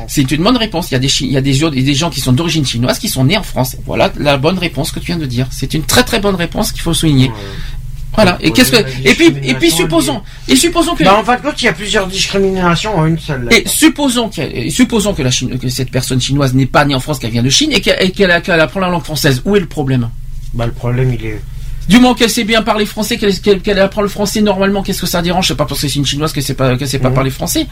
C'est 0.07 0.31
une 0.31 0.43
bonne 0.43 0.57
réponse. 0.57 0.91
Il 0.91 0.93
y 0.93 0.97
a 0.97 0.99
des, 0.99 1.11
il 1.21 1.31
y 1.31 1.37
a 1.37 1.41
des, 1.41 1.53
gens- 1.53 1.69
des 1.69 1.93
gens 1.93 2.09
qui 2.09 2.21
sont 2.21 2.31
d'origine 2.33 2.65
chinoise 2.65 2.99
qui 2.99 3.09
sont 3.09 3.23
nés 3.25 3.37
en 3.37 3.43
France. 3.43 3.75
Voilà 3.85 4.11
la 4.19 4.37
bonne 4.37 4.57
réponse 4.57 4.91
que 4.91 4.99
tu 4.99 5.07
viens 5.07 5.17
de 5.17 5.25
dire. 5.25 5.47
C'est 5.51 5.73
une 5.73 5.83
très 5.83 6.03
très 6.03 6.19
bonne 6.19 6.35
réponse 6.35 6.71
qu'il 6.71 6.81
faut 6.81 6.93
souligner. 6.93 7.31
Voilà. 8.13 8.37
Et 8.39 8.51
qu'est-ce 8.51 8.71
que 8.71 8.77
et 8.77 9.13
puis 9.13 9.25
et 9.43 9.55
puis 9.55 9.69
supposons 9.71 10.21
et 10.47 10.55
supposons 10.55 10.95
que 10.95 11.03
Bah, 11.03 11.17
en 11.19 11.23
fin 11.25 11.35
de 11.35 11.41
compte, 11.41 11.61
il 11.61 11.65
y 11.65 11.67
a 11.67 11.73
plusieurs 11.73 12.07
discriminations 12.07 12.95
en 12.97 13.05
une 13.07 13.19
seule. 13.19 13.49
Et 13.51 13.63
supposons, 13.67 14.29
et 14.37 14.69
supposons 14.69 15.13
que, 15.13 15.21
la 15.21 15.31
Chine- 15.31 15.59
que 15.59 15.67
cette 15.67 15.91
personne 15.91 16.21
chinoise 16.21 16.53
n'est 16.53 16.65
pas 16.65 16.85
née 16.85 16.95
en 16.95 17.01
France, 17.01 17.19
qu'elle 17.19 17.31
vient 17.31 17.43
de 17.43 17.49
Chine 17.49 17.71
et 17.73 17.81
qu'elle 17.81 18.31
apprend 18.61 18.79
la 18.79 18.87
langue 18.87 19.03
française. 19.03 19.41
Où 19.43 19.57
est 19.57 19.59
le 19.59 19.65
problème? 19.67 20.09
Bah, 20.53 20.65
le 20.65 20.71
problème, 20.71 21.13
il 21.13 21.25
est. 21.25 21.41
Du 21.87 21.97
moment 21.97 22.13
qu'elle 22.15 22.29
sait 22.29 22.43
bien 22.45 22.61
parler 22.63 22.85
français, 22.85 23.17
qu'elle 23.17 23.39
qu'elle- 23.39 23.61
qu'elle 23.61 23.79
apprend 23.79 24.01
le 24.01 24.07
français 24.07 24.41
normalement, 24.41 24.81
qu'est-ce 24.81 25.01
que 25.01 25.07
ça 25.07 25.21
dérange? 25.21 25.47
C'est 25.49 25.55
pas 25.55 25.65
parce 25.65 25.81
que 25.81 25.87
c'est 25.87 25.99
une 25.99 26.05
chinoise 26.05 26.33
qu'elle 26.33 26.43
sait 26.43 26.53
pas, 26.55 26.77
qu'elle 26.77 26.87
sait 26.87 26.99
pas 26.99 27.11
parler 27.11 27.29
français. 27.29 27.67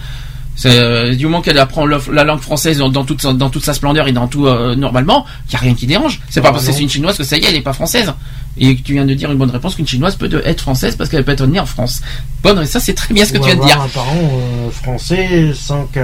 C'est, 0.56 0.70
euh, 0.70 1.16
du 1.16 1.26
moment 1.26 1.42
qu'elle 1.42 1.58
apprend 1.58 1.84
le- 1.88 1.98
la 2.12 2.24
langue 2.24 2.40
française 2.42 2.78
dans, 2.78 2.90
dans 2.90 3.04
toute, 3.06 3.24
sa- 3.24 3.34
dans 3.34 3.50
toute 3.50 3.66
sa 3.66 3.74
splendeur 3.74 4.08
et 4.08 4.12
dans 4.12 4.28
tout 4.28 4.46
euh, 4.46 4.76
normalement, 4.76 5.26
il 5.50 5.54
y 5.54 5.56
a 5.56 5.60
rien 5.60 5.74
qui 5.74 5.88
dérange. 5.88 6.22
C'est 6.30 6.42
pas 6.42 6.52
parce 6.52 6.68
que 6.68 6.72
c'est 6.78 6.84
une 6.84 6.90
chinoise 6.92 7.18
que 7.18 7.24
ça 7.24 7.38
y 7.38 7.44
est, 7.44 7.50
elle 7.50 7.56
est 7.56 7.62
pas 7.62 7.74
française. 7.74 8.14
Et 8.56 8.76
tu 8.76 8.94
viens 8.94 9.06
de 9.06 9.16
dire 9.16 9.32
une 9.32 9.40
bonne 9.40 9.50
réponse 9.50 9.74
qu'une 9.74 9.88
chinoise 9.88 10.16
peut 10.16 10.30
être 10.46 10.62
française 10.62 10.96
parce 10.96 11.10
qu'elle 11.10 11.26
peut 11.26 11.32
être 11.32 11.48
née 11.48 11.60
en 11.60 11.66
France. 11.66 12.02
Bonne, 12.44 12.68
ça 12.68 12.80
c'est 12.80 12.94
très 12.94 13.16
bien 13.16 13.26
ce 13.26 13.34
que 13.34 13.40
tu 13.40 13.46
viens 13.46 13.56
de 13.56 13.62
dire. 13.66 13.82
un 13.82 13.88
parent 13.88 14.16
euh, 14.16 14.70
français 14.70 15.52
sans 15.56 15.86
que. 15.88 16.00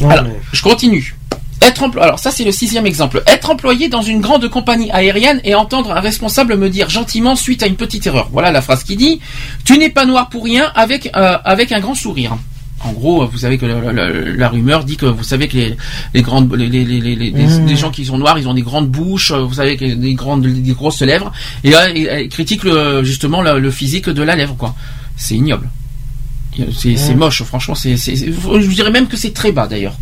Non, 0.00 0.10
Alors, 0.10 0.24
mais- 0.24 0.40
je 0.52 0.62
continue. 0.62 1.14
Être 1.62 1.88
alors 2.00 2.18
ça 2.18 2.30
c'est 2.30 2.44
le 2.44 2.52
sixième 2.52 2.86
exemple. 2.86 3.22
Être 3.26 3.50
employé 3.50 3.88
dans 3.88 4.02
une 4.02 4.20
grande 4.20 4.48
compagnie 4.48 4.90
aérienne 4.90 5.40
et 5.44 5.54
entendre 5.54 5.92
un 5.92 6.00
responsable 6.00 6.56
me 6.56 6.68
dire 6.68 6.90
gentiment 6.90 7.36
suite 7.36 7.62
à 7.62 7.66
une 7.66 7.76
petite 7.76 8.06
erreur. 8.06 8.28
Voilà 8.32 8.50
la 8.50 8.60
phrase 8.62 8.82
qui 8.84 8.96
dit 8.96 9.20
"Tu 9.64 9.78
n'es 9.78 9.88
pas 9.90 10.04
noir 10.04 10.28
pour 10.28 10.44
rien" 10.44 10.70
avec 10.74 11.10
euh, 11.16 11.38
avec 11.44 11.72
un 11.72 11.80
grand 11.80 11.94
sourire. 11.94 12.36
En 12.84 12.90
gros, 12.92 13.24
vous 13.28 13.38
savez 13.38 13.58
que 13.58 13.66
la, 13.66 13.92
la- 13.92 14.10
la 14.10 14.48
rumeur 14.48 14.82
dit 14.82 14.96
que 14.96 15.06
vous 15.06 15.22
savez 15.22 15.46
que 15.46 15.56
les, 15.56 15.76
les 16.14 16.22
grandes 16.22 16.52
les, 16.56 16.68
les, 16.68 16.84
les, 16.84 17.14
les, 17.14 17.30
Mmh. 17.30 17.66
les 17.66 17.76
gens 17.76 17.92
qui 17.92 18.04
sont 18.04 18.18
noirs, 18.18 18.38
ils 18.40 18.48
ont 18.48 18.54
des 18.54 18.62
grandes 18.62 18.88
bouches, 18.88 19.30
euh, 19.30 19.44
vous 19.44 19.54
savez 19.54 19.76
que 19.76 19.84
des 19.84 20.14
grandes 20.14 20.44
des 20.44 20.72
grosses 20.72 21.00
lèvres 21.02 21.30
et 21.62 21.70
là 21.70 21.88
ils, 21.90 22.08
ils 22.24 22.28
critiquent 22.28 22.64
le- 22.64 23.04
justement 23.04 23.40
le, 23.40 23.60
le 23.60 23.70
physique 23.70 24.08
de 24.08 24.22
la 24.24 24.34
lèvre 24.34 24.56
quoi. 24.56 24.74
C'est 25.16 25.36
ignoble. 25.36 25.68
C'est 26.76 26.96
Mmh. 27.14 27.16
moche, 27.16 27.42
franchement, 27.44 27.74
c'est- 27.76 27.96
je 27.96 28.74
dirais 28.74 28.90
même 28.90 29.06
que 29.06 29.16
c'est 29.16 29.32
très 29.32 29.52
bas 29.52 29.66
d'ailleurs. 29.68 29.94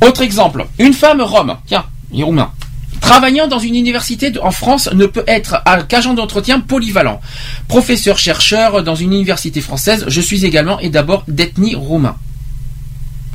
Autre 0.00 0.22
exemple, 0.22 0.66
une 0.78 0.92
femme 0.92 1.20
rome, 1.20 1.56
tiens, 1.66 1.84
les 2.12 2.22
roumains, 2.22 2.52
travaillant 3.00 3.48
dans 3.48 3.58
une 3.58 3.74
université 3.74 4.32
en 4.40 4.50
France 4.50 4.88
ne 4.92 5.06
peut 5.06 5.24
être 5.26 5.62
qu'agent 5.88 6.14
d'entretien 6.14 6.60
polyvalent. 6.60 7.20
Professeur 7.66 8.18
chercheur 8.18 8.82
dans 8.82 8.94
une 8.94 9.12
université 9.12 9.60
française, 9.60 10.04
je 10.08 10.20
suis 10.20 10.44
également 10.44 10.78
et 10.78 10.88
d'abord 10.88 11.24
d'ethnie 11.26 11.74
roumain. 11.74 12.16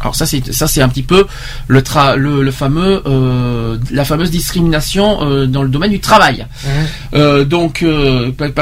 Alors 0.04 0.16
ça 0.16 0.26
c'est 0.26 0.54
ça 0.54 0.68
c'est 0.68 0.82
un 0.82 0.90
petit 0.90 1.02
peu 1.02 1.26
le 1.68 1.82
tra- 1.82 2.16
le, 2.16 2.44
le 2.44 2.52
fameux 2.52 3.02
euh, 3.08 3.78
la 3.90 4.06
fameuse 4.06 4.30
discrimination 4.32 5.24
euh, 5.24 5.48
dans 5.48 5.64
le 5.64 5.70
domaine 5.70 5.92
du 5.92 6.00
travail. 6.00 6.46
Euh, 7.14 7.46
donc 7.46 7.84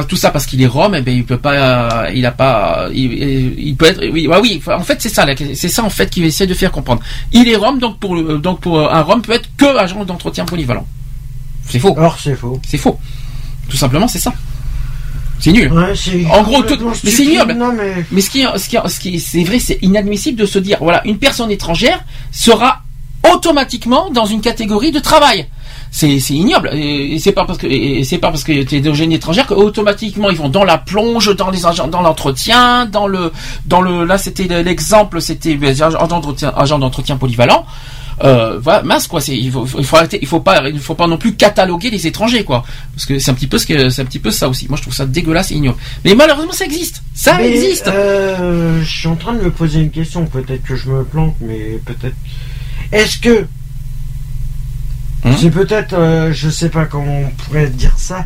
tout 0.07 0.15
ça 0.15 0.30
parce 0.31 0.45
qu'il 0.45 0.61
est 0.61 0.68
rome, 0.68 0.95
eh 0.95 1.01
ben 1.01 1.13
il 1.15 1.26
peut 1.26 1.38
pas, 1.38 2.09
il 2.11 2.26
a 2.26 2.31
pas, 2.31 2.88
il, 2.93 3.11
il 3.59 3.76
peut 3.76 3.85
être, 3.85 4.01
oui, 4.11 4.27
ouais, 4.27 4.39
oui. 4.41 4.61
En 4.68 4.81
fait, 4.81 5.01
c'est 5.01 5.09
ça, 5.09 5.26
c'est 5.55 5.68
ça 5.69 5.84
en 5.84 5.89
fait 5.89 6.09
qu'il 6.09 6.23
essaie 6.26 6.47
de 6.47 6.53
faire 6.53 6.72
comprendre. 6.72 7.01
Il 7.31 7.47
est 7.47 7.55
rome, 7.55 7.80
donc 7.80 7.97
pour 7.99 8.15
donc 8.39 8.61
pour 8.61 8.80
un 8.80 9.01
rome 9.01 9.22
peut 9.22 9.34
être 9.34 9.49
que 9.57 9.65
agent 9.77 10.05
d'entretien 10.05 10.45
polyvalent. 10.45 10.85
C'est 11.68 11.80
faux. 11.80 11.95
Or 11.97 12.18
c'est 12.22 12.35
faux. 12.35 12.59
C'est 12.68 12.77
faux. 12.77 12.99
Tout 13.69 13.77
simplement, 13.77 14.07
c'est 14.07 14.19
ça. 14.19 14.34
C'est 15.41 15.51
nul. 15.51 15.72
Ouais, 15.73 15.93
en 16.31 16.43
gros, 16.43 16.61
tout, 16.63 16.77
mais 17.03 17.11
c'est 17.11 17.26
ignoble. 17.26 17.53
non, 17.53 17.73
mais- 17.73 18.05
Mais 18.11 18.22
ce 18.22 18.30
qui, 18.30 18.43
ce 18.55 18.69
qui, 18.69 18.77
ce 18.85 18.99
qui, 18.99 19.19
c'est 19.19 19.43
vrai, 19.43 19.59
c'est 19.59 19.80
inadmissible 19.81 20.39
de 20.39 20.45
se 20.45 20.59
dire, 20.59 20.77
voilà, 20.80 21.01
une 21.05 21.18
personne 21.18 21.51
étrangère 21.51 21.99
sera 22.31 22.81
automatiquement 23.34 24.09
dans 24.11 24.26
une 24.26 24.41
catégorie 24.41 24.91
de 24.91 24.99
travail. 24.99 25.47
C'est, 25.93 26.18
ignoble. 26.30 26.69
Et 26.73 27.19
c'est 27.19 27.34
pas 27.34 27.43
parce 27.45 27.57
que, 27.59 27.68
c'est 28.03 28.18
pas 28.18 28.30
parce 28.30 28.43
que 28.45 28.63
tu 28.63 28.76
es 28.77 28.80
d'origine 28.80 29.11
étrangère 29.11 29.45
que 29.45 29.53
automatiquement 29.53 30.30
ils 30.30 30.38
vont 30.38 30.47
dans 30.47 30.63
la 30.63 30.77
plonge, 30.77 31.35
dans 31.35 31.49
les 31.51 31.65
agents, 31.65 31.88
dans 31.88 32.01
l'entretien, 32.01 32.85
dans 32.85 33.07
le, 33.07 33.31
dans 33.65 33.81
le, 33.81 34.05
là 34.05 34.18
c'était 34.18 34.63
l'exemple, 34.63 35.19
c'était 35.22 35.55
les 35.55 35.84
agents 35.84 36.07
d'entretien, 36.07 36.53
agents 36.55 36.80
d'entretien 36.80 37.18
polyvalent. 37.18 37.65
Euh, 38.23 38.59
voilà, 38.59 38.83
mince 38.83 39.07
quoi, 39.07 39.21
c'est, 39.21 39.35
il 39.35 39.51
faut, 39.51 39.65
il 39.77 39.83
faut 39.85 39.95
arrêter, 39.95 40.19
il 40.21 40.27
faut 40.27 40.39
pas, 40.41 40.69
il 40.69 40.79
faut 40.79 40.95
pas 40.95 41.07
non 41.07 41.17
plus 41.17 41.33
cataloguer 41.35 41.89
les 41.89 42.05
étrangers 42.07 42.43
quoi, 42.43 42.63
parce 42.93 43.05
que 43.05 43.17
c'est 43.19 43.31
un 43.31 43.33
petit 43.33 43.47
peu 43.47 43.57
ce 43.57 43.65
que, 43.65 43.89
c'est 43.89 44.01
un 44.01 44.05
petit 44.05 44.19
peu 44.19 44.31
ça 44.31 44.47
aussi. 44.49 44.67
Moi 44.67 44.77
je 44.77 44.83
trouve 44.83 44.93
ça 44.93 45.05
dégueulasse 45.05 45.51
et 45.51 45.55
ignoble. 45.55 45.77
Mais 46.05 46.13
malheureusement 46.13 46.51
ça 46.51 46.65
existe, 46.65 47.01
ça 47.13 47.38
Mais, 47.38 47.49
existe. 47.49 47.88
euh, 47.88 48.81
je 48.83 48.89
suis 48.89 49.07
en 49.07 49.15
train 49.15 49.33
de 49.33 49.41
me 49.41 49.49
poser 49.51 49.79
une 49.79 49.91
question. 49.91 50.25
Peut-être 50.25 50.63
que 50.63 50.75
je 50.75 50.89
me 50.89 51.03
plante, 51.03 51.35
mais 51.41 51.79
peut-être. 51.85 52.15
Est-ce 52.91 53.17
que 53.17 53.47
Hein 55.23 55.35
c'est 55.39 55.51
peut-être, 55.51 55.93
euh, 55.93 56.33
je 56.33 56.49
sais 56.49 56.69
pas 56.69 56.85
comment 56.85 57.21
on 57.21 57.29
pourrait 57.29 57.67
dire 57.69 57.93
ça. 57.97 58.25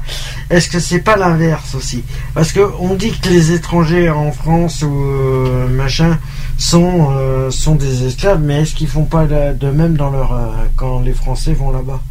Est-ce 0.50 0.70
que 0.70 0.80
c'est 0.80 1.00
pas 1.02 1.18
l'inverse 1.18 1.76
aussi? 1.76 2.04
Parce 2.34 2.54
que 2.54 2.62
on 2.80 2.96
dit 2.96 3.12
que 3.12 3.28
les 3.28 3.52
étrangers 3.52 4.10
en 4.10 4.32
France 4.32 4.82
ou 4.82 4.96
euh, 5.04 5.68
machin 5.68 6.18
sont 6.58 7.10
euh, 7.12 7.52
sont 7.52 7.76
des 7.76 8.06
esclaves, 8.06 8.40
mais 8.42 8.62
est-ce 8.62 8.76
qu'ils 8.76 8.88
font 8.88 9.06
pas 9.06 9.26
de 9.26 9.68
même 9.70 9.96
dans 9.98 10.10
leur 10.10 10.34
euh, 10.34 10.46
quand 10.76 11.02
les 11.02 11.14
Français 11.14 11.54
vont 11.54 11.72
là-bas? 11.72 12.02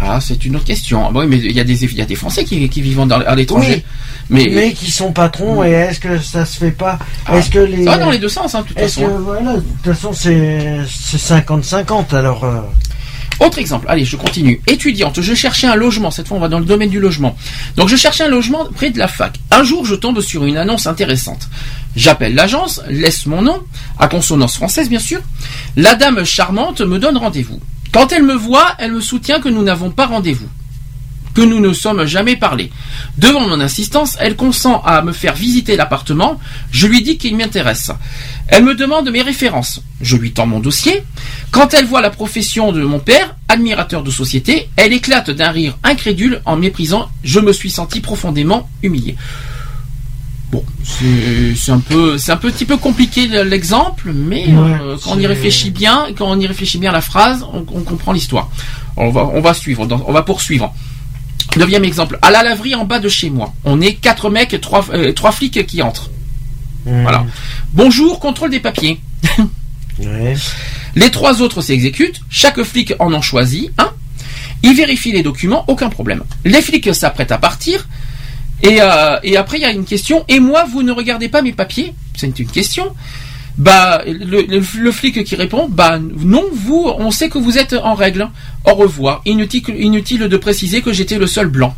Ah, 0.00 0.18
c'est 0.20 0.44
une 0.44 0.56
autre 0.56 0.64
question. 0.64 1.06
Ah, 1.06 1.10
oui, 1.14 1.26
mais 1.28 1.36
il 1.36 1.52
y 1.52 1.60
a 1.60 1.64
des, 1.64 1.84
il 1.84 1.94
y 1.94 2.00
a 2.00 2.04
des 2.06 2.14
Français 2.16 2.44
qui, 2.44 2.66
qui 2.68 2.80
vivent 2.82 3.06
dans- 3.06 3.20
à 3.20 3.34
l'étranger. 3.36 3.84
Oui, 4.30 4.46
mais, 4.46 4.48
mais 4.52 4.72
qui 4.72 4.90
sont 4.90 5.12
patrons 5.12 5.62
et 5.62 5.70
est-ce 5.70 6.00
que 6.00 6.18
ça 6.18 6.44
se 6.46 6.58
fait 6.58 6.70
pas? 6.70 6.98
Ah, 7.26 7.36
Est-ce 7.36 7.50
que 7.50 7.58
les 7.58 7.84
ça 7.84 7.92
va 7.92 7.98
dans 7.98 8.10
les 8.10 8.18
deux 8.18 8.28
sens, 8.28 8.54
hein, 8.54 8.62
de 8.62 8.68
toute 8.68 8.78
façon. 8.80 9.02
que 9.02 9.10
voilà, 9.22 9.56
de 9.56 9.60
toute 9.60 9.94
façon 9.94 10.12
c'est 10.12 10.78
c'est 10.88 11.18
50-50 11.44 12.14
alors. 12.16 12.42
euh, 12.44 12.60
Autre 13.40 13.58
exemple, 13.58 13.86
allez, 13.88 14.04
je 14.04 14.16
continue. 14.16 14.60
Étudiante, 14.68 15.20
je 15.20 15.34
cherchais 15.34 15.66
un 15.66 15.74
logement. 15.74 16.10
Cette 16.12 16.28
fois, 16.28 16.36
on 16.36 16.40
va 16.40 16.48
dans 16.48 16.60
le 16.60 16.64
domaine 16.64 16.90
du 16.90 17.00
logement. 17.00 17.34
Donc, 17.76 17.88
je 17.88 17.96
cherchais 17.96 18.22
un 18.24 18.28
logement 18.28 18.66
près 18.72 18.90
de 18.90 18.98
la 18.98 19.08
fac. 19.08 19.40
Un 19.50 19.64
jour, 19.64 19.84
je 19.84 19.96
tombe 19.96 20.20
sur 20.20 20.44
une 20.44 20.56
annonce 20.56 20.86
intéressante. 20.86 21.48
J'appelle 21.96 22.34
l'agence, 22.36 22.80
laisse 22.88 23.26
mon 23.26 23.42
nom, 23.42 23.58
à 24.02 24.08
consonance 24.08 24.56
française, 24.56 24.88
bien 24.88 24.98
sûr. 24.98 25.20
La 25.76 25.94
dame 25.94 26.24
charmante 26.24 26.80
me 26.80 26.98
donne 26.98 27.16
rendez-vous. 27.16 27.60
Quand 27.92 28.10
elle 28.10 28.24
me 28.24 28.34
voit, 28.34 28.74
elle 28.80 28.92
me 28.92 29.00
soutient 29.00 29.38
que 29.38 29.48
nous 29.48 29.62
n'avons 29.62 29.92
pas 29.92 30.06
rendez-vous. 30.06 30.48
Que 31.34 31.40
nous 31.40 31.60
ne 31.60 31.72
sommes 31.72 32.04
jamais 32.04 32.34
parlé. 32.34 32.72
Devant 33.16 33.48
mon 33.48 33.60
insistance, 33.60 34.16
elle 34.18 34.34
consent 34.34 34.82
à 34.84 35.02
me 35.02 35.12
faire 35.12 35.34
visiter 35.34 35.76
l'appartement. 35.76 36.40
Je 36.72 36.88
lui 36.88 37.02
dis 37.02 37.16
qu'il 37.16 37.36
m'intéresse. 37.36 37.92
Elle 38.48 38.64
me 38.64 38.74
demande 38.74 39.08
mes 39.08 39.22
références. 39.22 39.80
Je 40.00 40.16
lui 40.16 40.32
tends 40.32 40.48
mon 40.48 40.58
dossier. 40.58 41.04
Quand 41.52 41.72
elle 41.72 41.86
voit 41.86 42.00
la 42.00 42.10
profession 42.10 42.72
de 42.72 42.82
mon 42.82 42.98
père, 42.98 43.36
admirateur 43.48 44.02
de 44.02 44.10
société, 44.10 44.68
elle 44.74 44.92
éclate 44.92 45.30
d'un 45.30 45.52
rire 45.52 45.78
incrédule 45.84 46.42
en 46.44 46.56
méprisant. 46.56 47.08
Je 47.22 47.38
me 47.38 47.52
suis 47.52 47.70
senti 47.70 48.00
profondément 48.00 48.68
humilié. 48.82 49.16
Bon, 50.52 50.62
c'est 51.56 51.72
un 51.72 51.78
peu, 51.80 52.18
c'est 52.18 52.30
un 52.30 52.36
petit 52.36 52.66
peu 52.66 52.76
compliqué 52.76 53.26
l'exemple, 53.26 54.12
mais 54.14 54.44
euh, 54.50 54.96
quand 55.02 55.12
on 55.12 55.18
y 55.18 55.26
réfléchit 55.26 55.70
bien, 55.70 56.08
quand 56.16 56.30
on 56.30 56.38
y 56.38 56.46
réfléchit 56.46 56.76
bien 56.76 56.90
à 56.90 56.92
la 56.92 57.00
phrase, 57.00 57.42
on, 57.54 57.64
on 57.74 57.80
comprend 57.80 58.12
l'histoire. 58.12 58.50
On 58.98 59.08
va, 59.10 59.24
on 59.32 59.40
va 59.40 59.54
suivre, 59.54 59.86
dans- 59.86 60.04
on 60.06 60.12
va 60.12 60.20
poursuivre. 60.22 60.74
Neuvième 61.56 61.84
exemple. 61.84 62.18
À 62.20 62.30
la 62.30 62.42
laverie 62.42 62.74
en 62.74 62.84
bas 62.84 62.98
de 62.98 63.08
chez 63.08 63.30
moi, 63.30 63.54
on 63.64 63.80
est 63.80 63.94
quatre 63.94 64.28
mecs, 64.28 64.60
trois, 64.60 64.84
euh, 64.92 65.12
trois 65.14 65.32
flics 65.32 65.66
qui 65.66 65.80
entrent. 65.82 66.10
Voilà. 66.84 67.24
Bonjour, 67.72 68.20
contrôle 68.20 68.50
des 68.50 68.60
papiers. 68.60 69.00
Les 70.94 71.10
trois 71.10 71.40
autres 71.42 71.62
s'exécutent. 71.62 72.20
Chaque 72.28 72.62
flic 72.62 72.92
en 72.98 73.12
en 73.12 73.22
choisit 73.22 73.70
un. 73.78 73.90
Il 74.62 74.74
vérifie 74.76 75.12
les 75.12 75.22
documents, 75.22 75.64
aucun 75.68 75.88
problème. 75.88 76.22
Les 76.44 76.60
flics 76.62 76.94
s'apprêtent 76.94 77.32
à 77.32 77.38
partir. 77.38 77.88
Et, 78.62 78.80
euh, 78.80 79.16
et 79.22 79.36
après, 79.36 79.58
il 79.58 79.62
y 79.62 79.64
a 79.64 79.72
une 79.72 79.84
question. 79.84 80.24
Et 80.28 80.38
moi, 80.40 80.64
vous 80.70 80.82
ne 80.82 80.92
regardez 80.92 81.28
pas 81.28 81.42
mes 81.42 81.52
papiers? 81.52 81.94
C'est 82.16 82.38
une 82.38 82.46
question. 82.46 82.94
Bah, 83.58 84.02
le, 84.06 84.42
le- 84.42 84.62
le 84.80 84.92
flic 84.92 85.24
qui 85.24 85.34
répond, 85.36 85.68
bah 85.68 85.98
non, 85.98 86.44
vous, 86.52 86.90
on 86.96 87.10
sait 87.10 87.28
que 87.28 87.38
vous 87.38 87.58
êtes 87.58 87.74
en 87.74 87.94
règle. 87.94 88.28
Au 88.64 88.74
revoir. 88.74 89.20
Inutile, 89.26 89.64
inutile 89.78 90.20
de 90.28 90.36
préciser 90.36 90.80
que 90.80 90.92
j'étais 90.92 91.18
le 91.18 91.26
seul 91.26 91.48
blanc. 91.48 91.74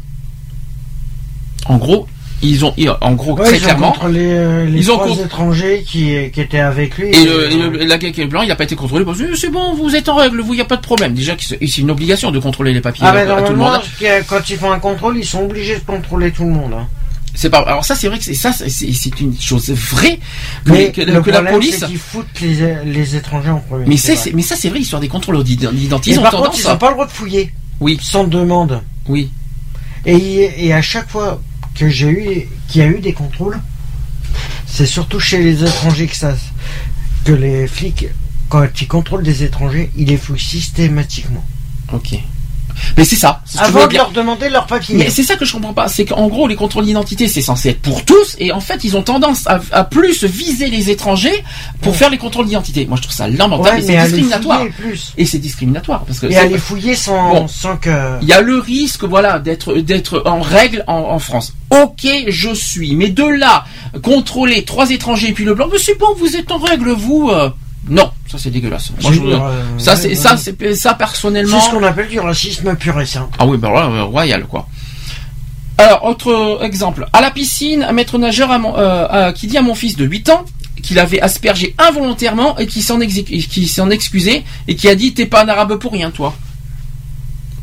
En 1.66 1.78
gros, 1.78 2.06
ils 2.44 2.64
ont, 2.64 2.74
en 3.00 3.12
gros, 3.14 3.36
ouais, 3.36 3.44
très 3.44 3.56
ils 3.56 3.62
clairement, 3.62 3.94
euh, 4.04 4.66
les 4.66 4.78
ils 4.78 4.90
ont 4.90 4.96
trois 4.98 5.08
con- 5.16 5.24
étrangers 5.24 5.82
qui, 5.86 6.14
qui 6.32 6.40
étaient 6.40 6.58
avec 6.60 6.96
lui. 6.98 7.08
et 7.08 7.24
le, 7.24 7.50
et 7.52 7.56
le- 7.56 7.84
la 7.84 7.98
gars 7.98 8.10
qui 8.10 8.20
est 8.20 8.26
blanc, 8.26 8.42
il 8.42 8.48
n'a 8.48 8.56
pas 8.56 8.64
été 8.64 8.76
contrôlé. 8.76 9.04
parce 9.04 9.18
que 9.18 9.34
C'est 9.36 9.50
bon, 9.50 9.74
vous 9.74 9.94
êtes 9.96 10.08
en 10.08 10.16
règle, 10.16 10.40
vous, 10.40 10.52
il 10.54 10.56
n'y 10.56 10.62
a 10.62 10.66
pas 10.66 10.76
de 10.76 10.82
problème. 10.82 11.14
Déjà, 11.14 11.34
c'est 11.38 11.78
une 11.78 11.90
obligation 11.90 12.30
de 12.30 12.38
contrôler 12.38 12.72
les 12.72 12.80
papiers 12.80 13.04
Ah 13.06 13.10
à, 13.10 13.12
mais 13.12 13.30
à 13.30 13.42
tout 13.42 13.52
le 13.52 13.58
monde. 13.58 13.80
quand 14.28 14.50
ils 14.50 14.56
font 14.56 14.70
un 14.72 14.78
contrôle, 14.78 15.16
ils 15.18 15.24
sont 15.26 15.42
obligés 15.44 15.74
de 15.76 15.80
contrôler 15.84 16.30
tout 16.30 16.44
le 16.44 16.50
monde. 16.50 16.72
hein. 16.74 16.86
C'est 17.36 17.50
pas. 17.50 17.58
Alors 17.66 17.84
ça, 17.84 17.96
c'est 17.96 18.06
vrai 18.06 18.18
que 18.18 18.24
c'est 18.24 18.34
ça, 18.34 18.52
c'est- 18.52 19.20
une 19.20 19.34
chose 19.40 19.68
vraie 19.70 20.20
que, 20.64 20.70
Mais 20.70 20.92
que- 20.92 21.00
le 21.00 21.20
que 21.20 21.30
la 21.32 21.42
police. 21.42 21.82
qu'ils 21.84 21.98
foutent 21.98 22.40
les, 22.40 22.76
les 22.84 23.16
étrangers 23.16 23.50
en 23.50 23.58
premier. 23.58 23.86
Mais 23.88 23.96
c'est, 23.96 24.14
ça, 24.14 24.54
c'est 24.54 24.68
vrai, 24.68 24.78
l'histoire 24.78 25.00
des 25.02 25.08
contrôles 25.08 25.42
d'identité. 25.42 26.12
Ils 26.12 26.18
ont 26.20 26.22
par 26.22 26.30
tendance. 26.30 26.46
contre, 26.50 26.60
ils 26.60 26.68
n'ont 26.68 26.76
pas 26.78 26.88
le 26.88 26.92
droit 26.94 27.06
de 27.06 27.10
fouiller. 27.10 27.52
Oui. 27.80 27.98
Sans 28.00 28.22
demande. 28.22 28.82
Oui. 29.08 29.30
Et, 30.06 30.66
et 30.66 30.72
à 30.72 30.80
chaque 30.82 31.08
fois 31.10 31.40
que 31.74 31.88
j'ai 31.88 32.08
eu, 32.08 32.48
qu'il 32.68 32.80
y 32.80 32.84
a 32.84 32.88
eu 32.88 33.00
des 33.00 33.12
contrôles, 33.12 33.60
c'est 34.66 34.86
surtout 34.86 35.20
chez 35.20 35.42
les 35.42 35.62
étrangers 35.62 36.06
que 36.06 36.16
ça, 36.16 36.36
que 37.24 37.32
les 37.32 37.66
flics, 37.66 38.06
quand 38.48 38.80
ils 38.80 38.88
contrôlent 38.88 39.22
des 39.22 39.42
étrangers, 39.42 39.90
ils 39.96 40.08
les 40.08 40.16
fouillent 40.16 40.38
systématiquement. 40.38 41.44
Ok. 41.92 42.18
Mais 42.96 43.04
c'est 43.04 43.16
ça. 43.16 43.40
Avant 43.58 43.86
de 43.86 43.94
leur 43.94 44.10
demander 44.10 44.48
leur 44.48 44.66
papier. 44.66 44.96
Mais 44.96 45.10
c'est 45.10 45.22
ça 45.22 45.36
que 45.36 45.44
je 45.44 45.52
comprends 45.52 45.72
pas, 45.72 45.88
c'est 45.88 46.04
qu'en 46.04 46.28
gros 46.28 46.46
les 46.48 46.56
contrôles 46.56 46.84
d'identité 46.84 47.28
c'est 47.28 47.40
censé 47.42 47.70
être 47.70 47.80
pour 47.82 48.04
tous 48.04 48.36
et 48.38 48.52
en 48.52 48.60
fait 48.60 48.84
ils 48.84 48.96
ont 48.96 49.02
tendance 49.02 49.46
à, 49.46 49.60
à 49.72 49.84
plus 49.84 50.24
viser 50.24 50.68
les 50.68 50.90
étrangers 50.90 51.44
pour 51.82 51.96
faire 51.96 52.10
les 52.10 52.18
contrôles 52.18 52.46
d'identité. 52.46 52.86
Moi 52.86 52.96
je 52.96 53.02
trouve 53.02 53.14
ça 53.14 53.28
lamentable 53.28 53.76
Ouais, 53.76 53.82
et 53.82 53.86
c'est 53.86 53.96
discriminatoire. 54.02 54.64
Et 55.16 55.26
c'est 55.26 55.38
discriminatoire 55.38 56.04
parce 56.04 56.18
que 56.20 56.26
Et 56.26 56.36
à 56.36 56.44
les 56.46 56.58
fouiller 56.58 56.94
sans, 56.94 57.30
Bon. 57.30 57.48
sans 57.48 57.76
que. 57.76 58.18
Il 58.22 58.28
y 58.28 58.32
a 58.32 58.40
le 58.40 58.58
risque, 58.58 59.04
voilà, 59.04 59.38
d'être 59.38 59.74
d'être 59.74 60.22
en 60.26 60.40
règle 60.40 60.84
en, 60.86 60.94
en 61.10 61.18
France. 61.18 61.54
Ok, 61.70 62.06
je 62.28 62.54
suis, 62.54 62.94
mais 62.94 63.08
de 63.08 63.24
là 63.24 63.64
contrôler 64.02 64.64
trois 64.64 64.90
étrangers 64.90 65.28
et 65.28 65.32
puis 65.32 65.44
le 65.44 65.54
blanc, 65.54 65.68
mais 65.72 65.78
c'est 65.78 65.98
bon, 65.98 66.08
vous 66.16 66.36
êtes 66.36 66.50
en 66.50 66.58
règle, 66.58 66.90
vous. 66.90 67.30
euh, 67.30 67.50
non, 67.88 68.10
ça 68.30 68.38
c'est 68.38 68.50
dégueulasse. 68.50 68.90
Moi, 69.02 69.12
je- 69.12 69.20
euh, 69.20 69.78
ça 69.78 69.92
ouais, 69.92 69.96
c'est 69.96 70.08
ouais. 70.08 70.14
ça 70.14 70.36
c'est 70.36 70.74
ça 70.74 70.94
personnellement. 70.94 71.60
C'est 71.60 71.66
ce 71.66 71.70
qu'on 71.70 71.82
appelle 71.82 72.08
du 72.08 72.18
racisme 72.20 72.74
pur 72.76 73.00
et 73.00 73.06
simple. 73.06 73.36
Ah 73.38 73.46
oui, 73.46 73.56
ben 73.58 73.68
voilà, 73.70 73.86
euh, 73.88 74.02
royal 74.04 74.44
quoi. 74.46 74.66
Alors, 75.76 76.04
autre 76.04 76.60
exemple. 76.62 77.06
À 77.12 77.20
la 77.20 77.30
piscine, 77.30 77.82
un 77.82 77.92
maître 77.92 78.16
nageur 78.16 78.50
à 78.50 78.58
mon- 78.58 78.76
euh, 78.78 79.06
à- 79.28 79.32
qui 79.32 79.48
dit 79.48 79.58
à 79.58 79.62
mon 79.62 79.74
fils 79.74 79.96
de 79.96 80.04
8 80.04 80.28
ans, 80.30 80.44
qu'il 80.82 80.98
avait 80.98 81.20
aspergé 81.20 81.74
involontairement 81.78 82.56
et 82.58 82.66
qui 82.66 82.80
s'en 82.82 83.00
exé- 83.00 83.24
qui 83.24 83.66
s'en 83.66 83.90
excusait 83.90 84.44
et 84.68 84.76
qui 84.76 84.88
a 84.88 84.94
dit 84.94 85.14
t'es 85.14 85.26
pas 85.26 85.42
un 85.44 85.48
arabe 85.48 85.76
pour 85.76 85.92
rien 85.92 86.10
toi. 86.10 86.34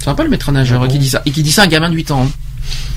C'est 0.04 0.14
peu 0.16 0.24
le 0.24 0.30
maître 0.30 0.52
nageur 0.52 0.88
qui 0.88 0.98
dit 1.00 1.10
ça 1.10 1.22
et 1.26 1.32
qui 1.32 1.44
dit 1.44 1.52
ça 1.52 1.62
à 1.62 1.66
un 1.66 1.68
gamin 1.68 1.90
de 1.90 1.96
8 1.96 2.12
ans. 2.12 2.24
hein. 2.24 2.32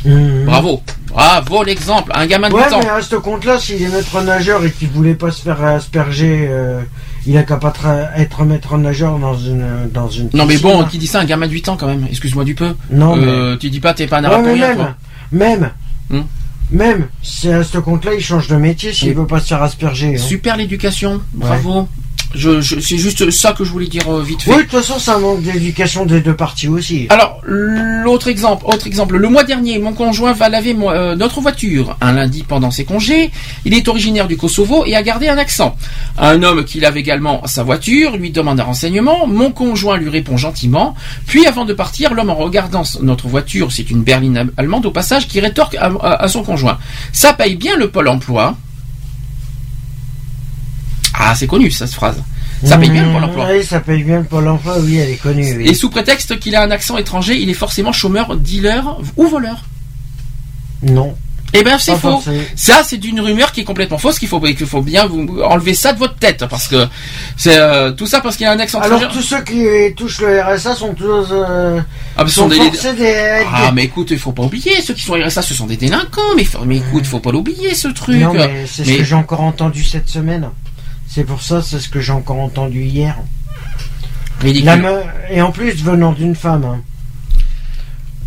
Mhm. 0.04 0.44
Bravo, 0.46 0.82
bravo 1.08 1.62
l'exemple, 1.62 2.10
un 2.14 2.26
gamin 2.26 2.48
de 2.48 2.54
Ouais, 2.54 2.64
8 2.68 2.74
ans. 2.74 2.80
mais 2.82 2.88
à 2.88 3.00
ce 3.02 3.16
compte-là, 3.16 3.58
s'il 3.58 3.82
est 3.82 3.88
maître 3.88 4.20
nageur 4.22 4.64
et 4.64 4.70
qu'il 4.72 4.88
voulait 4.88 5.14
pas 5.14 5.30
se 5.30 5.42
faire 5.42 5.62
asperger, 5.62 6.46
euh, 6.50 6.80
il 7.26 7.36
a 7.36 7.42
qu'à 7.42 7.56
pas 7.56 7.72
être 8.16 8.44
maître 8.44 8.76
nageur 8.76 9.18
dans 9.18 9.36
une 9.36 9.88
dans 9.92 10.08
une. 10.08 10.28
Non 10.34 10.46
mais 10.46 10.58
bon, 10.58 10.84
qui 10.84 10.98
dit 10.98 11.06
ça 11.06 11.20
un 11.20 11.24
gamin 11.24 11.46
de 11.46 11.52
8 11.52 11.68
ans 11.70 11.76
quand 11.76 11.86
même, 11.86 12.06
excuse-moi 12.08 12.44
du 12.44 12.54
peu. 12.54 12.74
Non, 12.90 13.16
Euh, 13.18 13.56
tu 13.56 13.70
dis 13.70 13.80
pas 13.80 13.94
t'es 13.94 14.06
pas 14.06 14.18
un 14.18 14.24
arabe 14.24 14.42
mais 14.42 14.48
pour 14.48 14.54
rien 14.54 14.68
même, 14.68 14.76
toi. 14.76 14.94
même, 15.32 15.70
Hmm. 16.10 16.20
même, 16.70 17.06
c'est 17.22 17.52
à 17.52 17.64
ce 17.64 17.78
compte-là, 17.78 18.12
il 18.14 18.20
change 18.20 18.48
de 18.48 18.56
métier 18.56 18.92
s'il 18.92 19.08
Oui. 19.08 19.14
veut 19.14 19.26
pas 19.26 19.40
se 19.40 19.46
faire 19.48 19.62
asperger. 19.62 20.14
hein. 20.16 20.18
Super 20.18 20.56
l'éducation, 20.56 21.20
bravo. 21.32 21.88
Je, 22.34 22.60
je- 22.60 22.80
c'est 22.80 22.98
juste 22.98 23.30
ça 23.30 23.52
que 23.52 23.64
je 23.64 23.70
voulais 23.70 23.86
dire 23.86 24.08
euh, 24.12 24.22
vite 24.22 24.42
fait. 24.42 24.50
Oui, 24.50 24.56
de 24.58 24.62
toute 24.62 24.72
façon, 24.72 24.98
c'est 24.98 25.10
un 25.12 25.18
manque 25.18 25.42
d'éducation 25.42 26.04
des 26.06 26.20
deux 26.20 26.34
parties 26.34 26.68
aussi. 26.68 27.06
Alors, 27.10 27.40
l'autre 27.44 28.28
exemple, 28.28 28.64
autre 28.66 28.86
exemple. 28.86 29.16
Le 29.16 29.28
mois 29.28 29.44
dernier, 29.44 29.78
mon 29.78 29.92
conjoint 29.92 30.32
va 30.32 30.48
laver 30.48 30.76
euh, 30.80 31.14
notre 31.16 31.40
voiture. 31.40 31.96
Un 32.00 32.12
lundi 32.12 32.44
pendant 32.46 32.70
ses 32.70 32.84
congés, 32.84 33.30
il 33.64 33.74
est 33.74 33.86
originaire 33.88 34.26
du 34.28 34.36
Kosovo 34.36 34.84
et 34.86 34.94
a 34.96 35.02
gardé 35.02 35.28
un 35.28 35.38
accent. 35.38 35.76
Un 36.18 36.42
homme 36.42 36.64
qui 36.64 36.80
lave 36.80 36.96
également 36.96 37.46
sa 37.46 37.62
voiture 37.62 38.16
lui 38.16 38.30
demande 38.30 38.60
un 38.60 38.64
renseignement. 38.64 39.26
Mon 39.26 39.50
conjoint 39.52 39.96
lui 39.96 40.08
répond 40.08 40.36
gentiment. 40.36 40.94
Puis, 41.26 41.46
avant 41.46 41.64
de 41.64 41.72
partir, 41.72 42.14
l'homme 42.14 42.30
en 42.30 42.34
regardant 42.34 42.82
notre 43.02 43.28
voiture, 43.28 43.72
c'est 43.72 43.90
une 43.90 44.02
berline 44.02 44.50
allemande 44.56 44.86
au 44.86 44.90
passage, 44.90 45.28
qui 45.28 45.40
rétorque 45.40 45.74
à, 45.76 45.86
à- 46.02 46.22
à 46.24 46.28
son 46.28 46.42
conjoint. 46.42 46.78
Ça 47.12 47.32
paye 47.32 47.56
bien 47.56 47.76
le 47.76 47.90
pôle 47.90 48.08
emploi. 48.08 48.56
Ah, 51.16 51.34
c'est 51.36 51.46
connu 51.46 51.70
cette 51.70 51.92
phrase. 51.92 52.22
Ça 52.64 52.78
paye 52.78 52.90
bien 52.90 53.04
le 53.06 53.12
pôle 53.12 53.20
Mmh, 53.20 53.24
emploi. 53.24 53.46
Oui, 53.52 53.64
ça 53.64 53.80
paye 53.80 54.02
bien 54.02 54.18
le 54.18 54.24
pôle 54.24 54.48
emploi, 54.48 54.76
oui, 54.80 54.96
elle 54.96 55.10
est 55.10 55.16
connue. 55.16 55.54
oui. 55.58 55.66
Et 55.68 55.74
sous 55.74 55.90
prétexte 55.90 56.38
qu'il 56.38 56.56
a 56.56 56.62
un 56.62 56.70
accent 56.70 56.96
étranger, 56.96 57.36
il 57.38 57.50
est 57.50 57.54
forcément 57.54 57.92
chômeur, 57.92 58.36
dealer 58.36 58.98
ou 59.16 59.26
voleur. 59.28 59.64
Non. 60.82 61.14
Eh 61.56 61.62
ben 61.62 61.78
c'est 61.78 61.94
faux. 61.94 62.20
Ça 62.56 62.82
c'est 62.84 63.04
une 63.04 63.20
rumeur 63.20 63.52
qui 63.52 63.60
est 63.60 63.64
complètement 63.64 63.96
fausse 63.98 64.18
qu'il 64.18 64.26
faut 64.26 64.40
qu'il 64.40 64.66
faut 64.66 64.82
bien 64.82 65.06
vous 65.06 65.40
enlever 65.40 65.72
ça 65.74 65.92
de 65.92 66.00
votre 66.00 66.16
tête 66.16 66.44
parce 66.50 66.66
que 66.66 66.84
c'est 67.36 67.56
euh, 67.56 67.92
tout 67.92 68.06
ça 68.08 68.20
parce 68.20 68.36
qu'il 68.36 68.44
a 68.46 68.50
un 68.50 68.58
accent 68.58 68.80
Alors 68.80 68.98
étranger. 68.98 69.16
tous 69.20 69.22
ceux 69.24 69.42
qui 69.44 69.94
touchent 69.94 70.20
le 70.20 70.40
RSA 70.42 70.74
sont 70.74 70.94
tous 70.94 71.04
euh, 71.30 71.80
Ah, 72.16 72.26
sont 72.26 72.42
sont 72.42 72.48
des- 72.48 72.58
Ah 73.54 73.70
mais 73.72 73.84
écoute, 73.84 74.08
il 74.10 74.18
faut 74.18 74.32
pas 74.32 74.42
oublier 74.42 74.80
ceux 74.82 74.94
qui 74.94 75.02
sont 75.02 75.12
RSA, 75.14 75.42
ce 75.42 75.54
sont 75.54 75.66
des 75.66 75.76
délinquants. 75.76 76.22
Mais, 76.36 76.44
mais 76.66 76.78
écoute, 76.78 77.06
faut 77.06 77.20
pas 77.20 77.30
l'oublier 77.30 77.72
ce 77.76 77.86
truc. 77.88 78.16
Non, 78.16 78.34
mais 78.34 78.64
c'est 78.66 78.82
ce 78.84 78.90
Mais- 78.90 78.96
que 78.96 79.04
j'ai 79.04 79.14
encore 79.14 79.42
entendu 79.42 79.84
cette 79.84 80.08
semaine. 80.08 80.48
C'est 81.08 81.24
pour 81.24 81.42
ça, 81.42 81.62
c'est 81.62 81.78
ce 81.78 81.88
que 81.88 82.00
j'ai 82.00 82.12
encore 82.12 82.40
entendu 82.40 82.82
hier. 82.84 83.16
Ridicule. 84.40 84.66
La 84.66 84.76
me- 84.76 85.02
Et 85.30 85.40
en 85.42 85.52
plus, 85.52 85.72
venant 85.82 86.12
d'une 86.12 86.34
femme. 86.34 86.64
hein. 86.64 86.80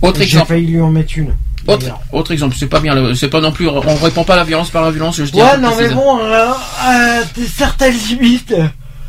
Autre 0.01 0.17
J'ai 0.19 0.25
exemple. 0.25 0.47
failli 0.47 0.67
lui 0.67 0.81
en 0.81 0.89
mettre 0.91 1.17
une. 1.17 1.33
Autre, 1.67 1.87
autre 2.13 2.31
exemple, 2.31 2.55
c'est 2.57 2.67
pas 2.67 2.79
bien, 2.79 2.93
c'est 3.15 3.27
pas 3.27 3.41
non 3.41 3.51
plus, 3.51 3.67
on 3.67 3.79
répond 3.81 4.23
pas 4.23 4.35
à 4.35 4.37
la 4.37 4.43
violence 4.45 4.69
par 4.69 4.83
la 4.83 4.91
violence, 4.91 5.17
je 5.17 5.23
dis 5.23 5.37
Ouais, 5.41 5.57
non, 5.57 5.71
mais 5.77 5.89
bon, 5.89 6.17
euh, 6.19 6.51
euh, 6.87 7.23
certaines 7.53 7.95
limites. 8.09 8.55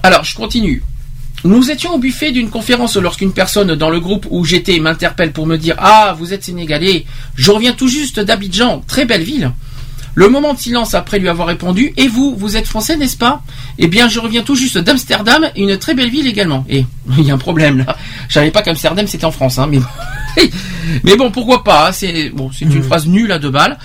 Alors, 0.03 0.25
je 0.25 0.35
continue. 0.35 0.83
Nous 1.45 1.71
étions 1.71 1.95
au 1.95 1.99
buffet 1.99 2.33
d'une 2.33 2.51
conférence 2.51 2.97
lorsqu'une 2.97 3.33
personne 3.33 3.77
dans 3.77 3.91
le 3.91 4.01
groupe 4.01 4.27
où 4.31 4.45
j'étais 4.45 4.81
m'interpelle 4.81 5.31
pour 5.31 5.47
me 5.47 5.57
dire 5.57 5.77
Ah, 5.79 6.17
vous 6.19 6.33
êtes 6.33 6.43
sénégalais, 6.43 7.05
je 7.37 7.51
reviens 7.53 7.75
tout 7.75 7.87
juste 7.87 8.19
d'Abidjan, 8.19 8.83
très 8.89 9.05
belle 9.05 9.23
ville. 9.23 9.53
Le 10.19 10.29
moment 10.29 10.53
de 10.53 10.59
silence 10.59 10.95
après 10.95 11.21
lui 11.21 11.29
avoir 11.29 11.47
répondu 11.47 11.93
Et 11.97 12.09
vous, 12.09 12.35
vous 12.37 12.57
êtes 12.57 12.67
français, 12.67 12.97
n'est-ce 12.97 13.17
pas? 13.17 13.41
Eh 13.79 13.87
bien, 13.87 14.09
je 14.09 14.19
reviens 14.19 14.43
tout 14.43 14.57
juste 14.57 14.77
d'Amsterdam, 14.77 15.49
une 15.57 15.79
très 15.79 15.95
belle 15.95 16.11
ville 16.11 16.27
également. 16.27 16.65
Et 16.69 16.85
il 17.19 17.25
y 17.25 17.31
a 17.31 17.35
un 17.35 17.39
problème 17.39 17.79
là. 17.79 17.97
Je 18.29 18.35
savais 18.35 18.51
pas 18.51 18.63
qu'Amsterdam 18.63 19.07
c'était 19.07 19.27
en 19.27 19.31
France, 19.31 19.61
hein, 19.61 19.69
mais 19.71 19.79
bon. 19.79 19.87
mais 21.05 21.17
bon, 21.17 21.31
pourquoi 21.31 21.63
pas 21.63 21.89
hein, 21.89 21.93
C'est 21.93 22.31
bon, 22.31 22.51
c'est 22.53 22.65
une 22.65 22.83
phrase 22.83 23.07
nulle 23.07 23.31
à 23.31 23.39
deux 23.39 23.51
balles. 23.51 23.79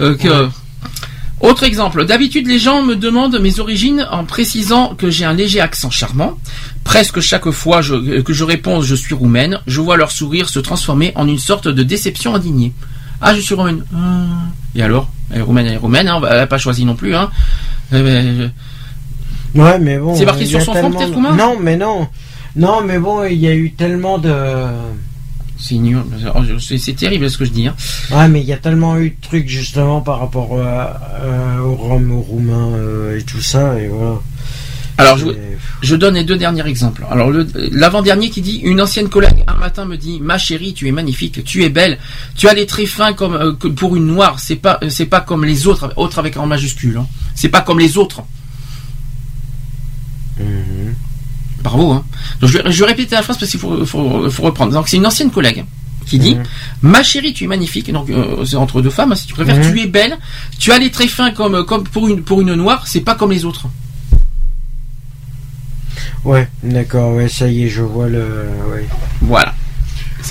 euh, 0.00 0.16
que, 0.16 0.48
autre 1.40 1.64
exemple, 1.64 2.04
d'habitude 2.04 2.46
les 2.46 2.60
gens 2.60 2.82
me 2.82 2.94
demandent 2.94 3.40
mes 3.40 3.58
origines 3.58 4.06
en 4.12 4.24
précisant 4.24 4.94
que 4.94 5.10
j'ai 5.10 5.24
un 5.24 5.32
léger 5.32 5.60
accent 5.60 5.90
charmant. 5.90 6.38
Presque 6.84 7.18
chaque 7.20 7.50
fois 7.50 7.82
je- 7.82 8.20
que 8.20 8.32
je 8.32 8.44
réponds 8.44 8.80
je 8.80 8.94
suis 8.94 9.14
roumaine, 9.14 9.58
je 9.66 9.80
vois 9.80 9.96
leur 9.96 10.12
sourire 10.12 10.48
se 10.50 10.60
transformer 10.60 11.10
en 11.16 11.26
une 11.26 11.38
sorte 11.40 11.66
de 11.66 11.82
déception 11.82 12.34
indignée. 12.36 12.72
Ah, 13.20 13.34
je 13.34 13.40
suis 13.40 13.54
roumaine. 13.54 13.84
Hum. 13.94 14.28
Et 14.74 14.82
alors? 14.82 15.08
Elle 15.30 15.38
est 15.38 15.42
roumaine, 15.42 15.66
elle 15.66 15.74
est 15.74 15.76
roumaine, 15.78 16.08
hein, 16.08 16.20
elle 16.28 16.36
n'a 16.38 16.46
pas 16.46 16.58
choisi 16.58 16.84
non 16.84 16.94
plus. 16.96 17.14
Hein. 17.14 17.30
Euh, 17.92 18.02
ben, 18.02 18.50
je- 19.54 19.60
Ouais, 19.60 19.78
mais 19.78 19.98
bon. 19.98 20.14
C'est 20.14 20.24
marqué 20.24 20.46
sur 20.46 20.62
son 20.62 20.72
front, 20.74 20.90
peut-être, 20.92 21.12
roumain 21.14 21.34
Non, 21.34 21.56
mais 21.60 21.76
non. 21.76 22.08
Non, 22.56 22.82
mais 22.84 22.98
bon, 22.98 23.24
il 23.24 23.38
y 23.38 23.46
a 23.48 23.54
eu 23.54 23.72
tellement 23.72 24.18
de. 24.18 24.32
C'est. 25.58 25.76
Oh, 26.34 26.40
C'est 26.58 26.96
terrible 26.96 27.28
ce 27.30 27.36
que 27.36 27.44
je 27.44 27.50
dis. 27.50 27.66
Hein. 27.66 27.74
Ouais, 28.12 28.28
mais 28.28 28.40
il 28.40 28.46
y 28.46 28.52
a 28.52 28.56
tellement 28.56 28.96
eu 28.96 29.10
de 29.10 29.16
trucs 29.20 29.48
justement 29.48 30.00
par 30.00 30.18
rapport 30.20 30.50
euh, 30.54 30.84
euh, 31.22 31.58
aux 31.60 31.74
Roms, 31.74 32.12
aux 32.12 32.20
Roumains 32.22 32.70
euh, 32.74 33.18
et 33.18 33.22
tout 33.22 33.40
ça, 33.42 33.78
et 33.78 33.88
voilà. 33.88 34.20
Alors, 35.00 35.18
je, 35.18 35.24
je 35.82 35.96
donne 35.96 36.14
les 36.14 36.24
deux 36.24 36.36
derniers 36.36 36.66
exemples. 36.66 37.04
Alors, 37.10 37.30
l'avant-dernier 37.72 38.30
qui 38.30 38.40
dit 38.42 38.58
Une 38.64 38.80
ancienne 38.80 39.08
collègue 39.08 39.44
un 39.46 39.54
matin 39.54 39.84
me 39.84 39.96
dit 39.96 40.20
Ma 40.20 40.38
chérie, 40.38 40.74
tu 40.74 40.86
es 40.88 40.92
magnifique, 40.92 41.42
tu 41.44 41.64
es 41.64 41.68
belle, 41.70 41.98
tu 42.36 42.48
as 42.48 42.54
les 42.54 42.66
traits 42.66 42.86
fins 42.86 43.12
comme 43.12 43.34
euh, 43.34 43.52
que 43.52 43.68
pour 43.68 43.96
une 43.96 44.06
noire. 44.06 44.38
C'est 44.40 44.56
pas, 44.56 44.78
euh, 44.82 44.88
c'est 44.90 45.06
pas 45.06 45.20
comme 45.20 45.44
les 45.44 45.66
autres, 45.66 45.92
autres 45.96 46.18
avec 46.18 46.36
en 46.36 46.46
majuscule. 46.46 46.98
hein. 46.98 47.06
C'est 47.34 47.48
pas 47.48 47.60
comme 47.62 47.78
les 47.78 47.96
autres. 47.98 48.22
Bravo. 51.62 51.92
Hein. 51.92 52.04
Donc, 52.40 52.50
je, 52.50 52.58
vais- 52.58 52.72
je 52.72 52.80
vais 52.80 52.86
répéter 52.86 53.14
la 53.14 53.22
phrase 53.22 53.36
parce 53.38 53.50
qu'il 53.50 53.60
faut, 53.60 53.84
faut, 53.84 54.30
faut 54.30 54.42
reprendre. 54.42 54.72
Donc, 54.72 54.88
c'est 54.88 54.96
une 54.96 55.06
ancienne 55.06 55.30
collègue 55.30 55.64
qui 56.06 56.18
dit 56.18 56.36
Ma 56.82 57.02
chérie, 57.02 57.34
tu 57.34 57.44
es 57.44 57.46
magnifique. 57.46 57.92
Donc, 57.92 58.08
euh, 58.10 58.44
c'est 58.46 58.56
entre 58.56 58.80
deux 58.80 58.90
femmes, 58.90 59.12
hein, 59.12 59.16
si 59.16 59.26
tu 59.26 59.34
préfères. 59.34 59.56
Mhm. 59.56 59.72
Tu 59.72 59.80
es 59.82 59.86
belle, 59.86 60.18
tu 60.58 60.72
as 60.72 60.78
les 60.78 60.90
traits 60.90 61.10
fins 61.10 61.30
comme, 61.32 61.64
comme 61.66 61.84
pour 61.84 62.08
une, 62.08 62.22
pour 62.22 62.40
une 62.40 62.54
noire. 62.54 62.86
C'est 62.86 63.00
pas 63.02 63.14
comme 63.14 63.30
les 63.30 63.44
autres. 63.44 63.66
Ouais, 66.24 66.48
d'accord, 66.62 67.14
ouais, 67.14 67.28
ça 67.28 67.48
y 67.48 67.64
est, 67.64 67.68
je 67.68 67.82
vois 67.82 68.08
le. 68.08 68.20
Ouais, 68.72 68.86
Voilà. 69.22 69.54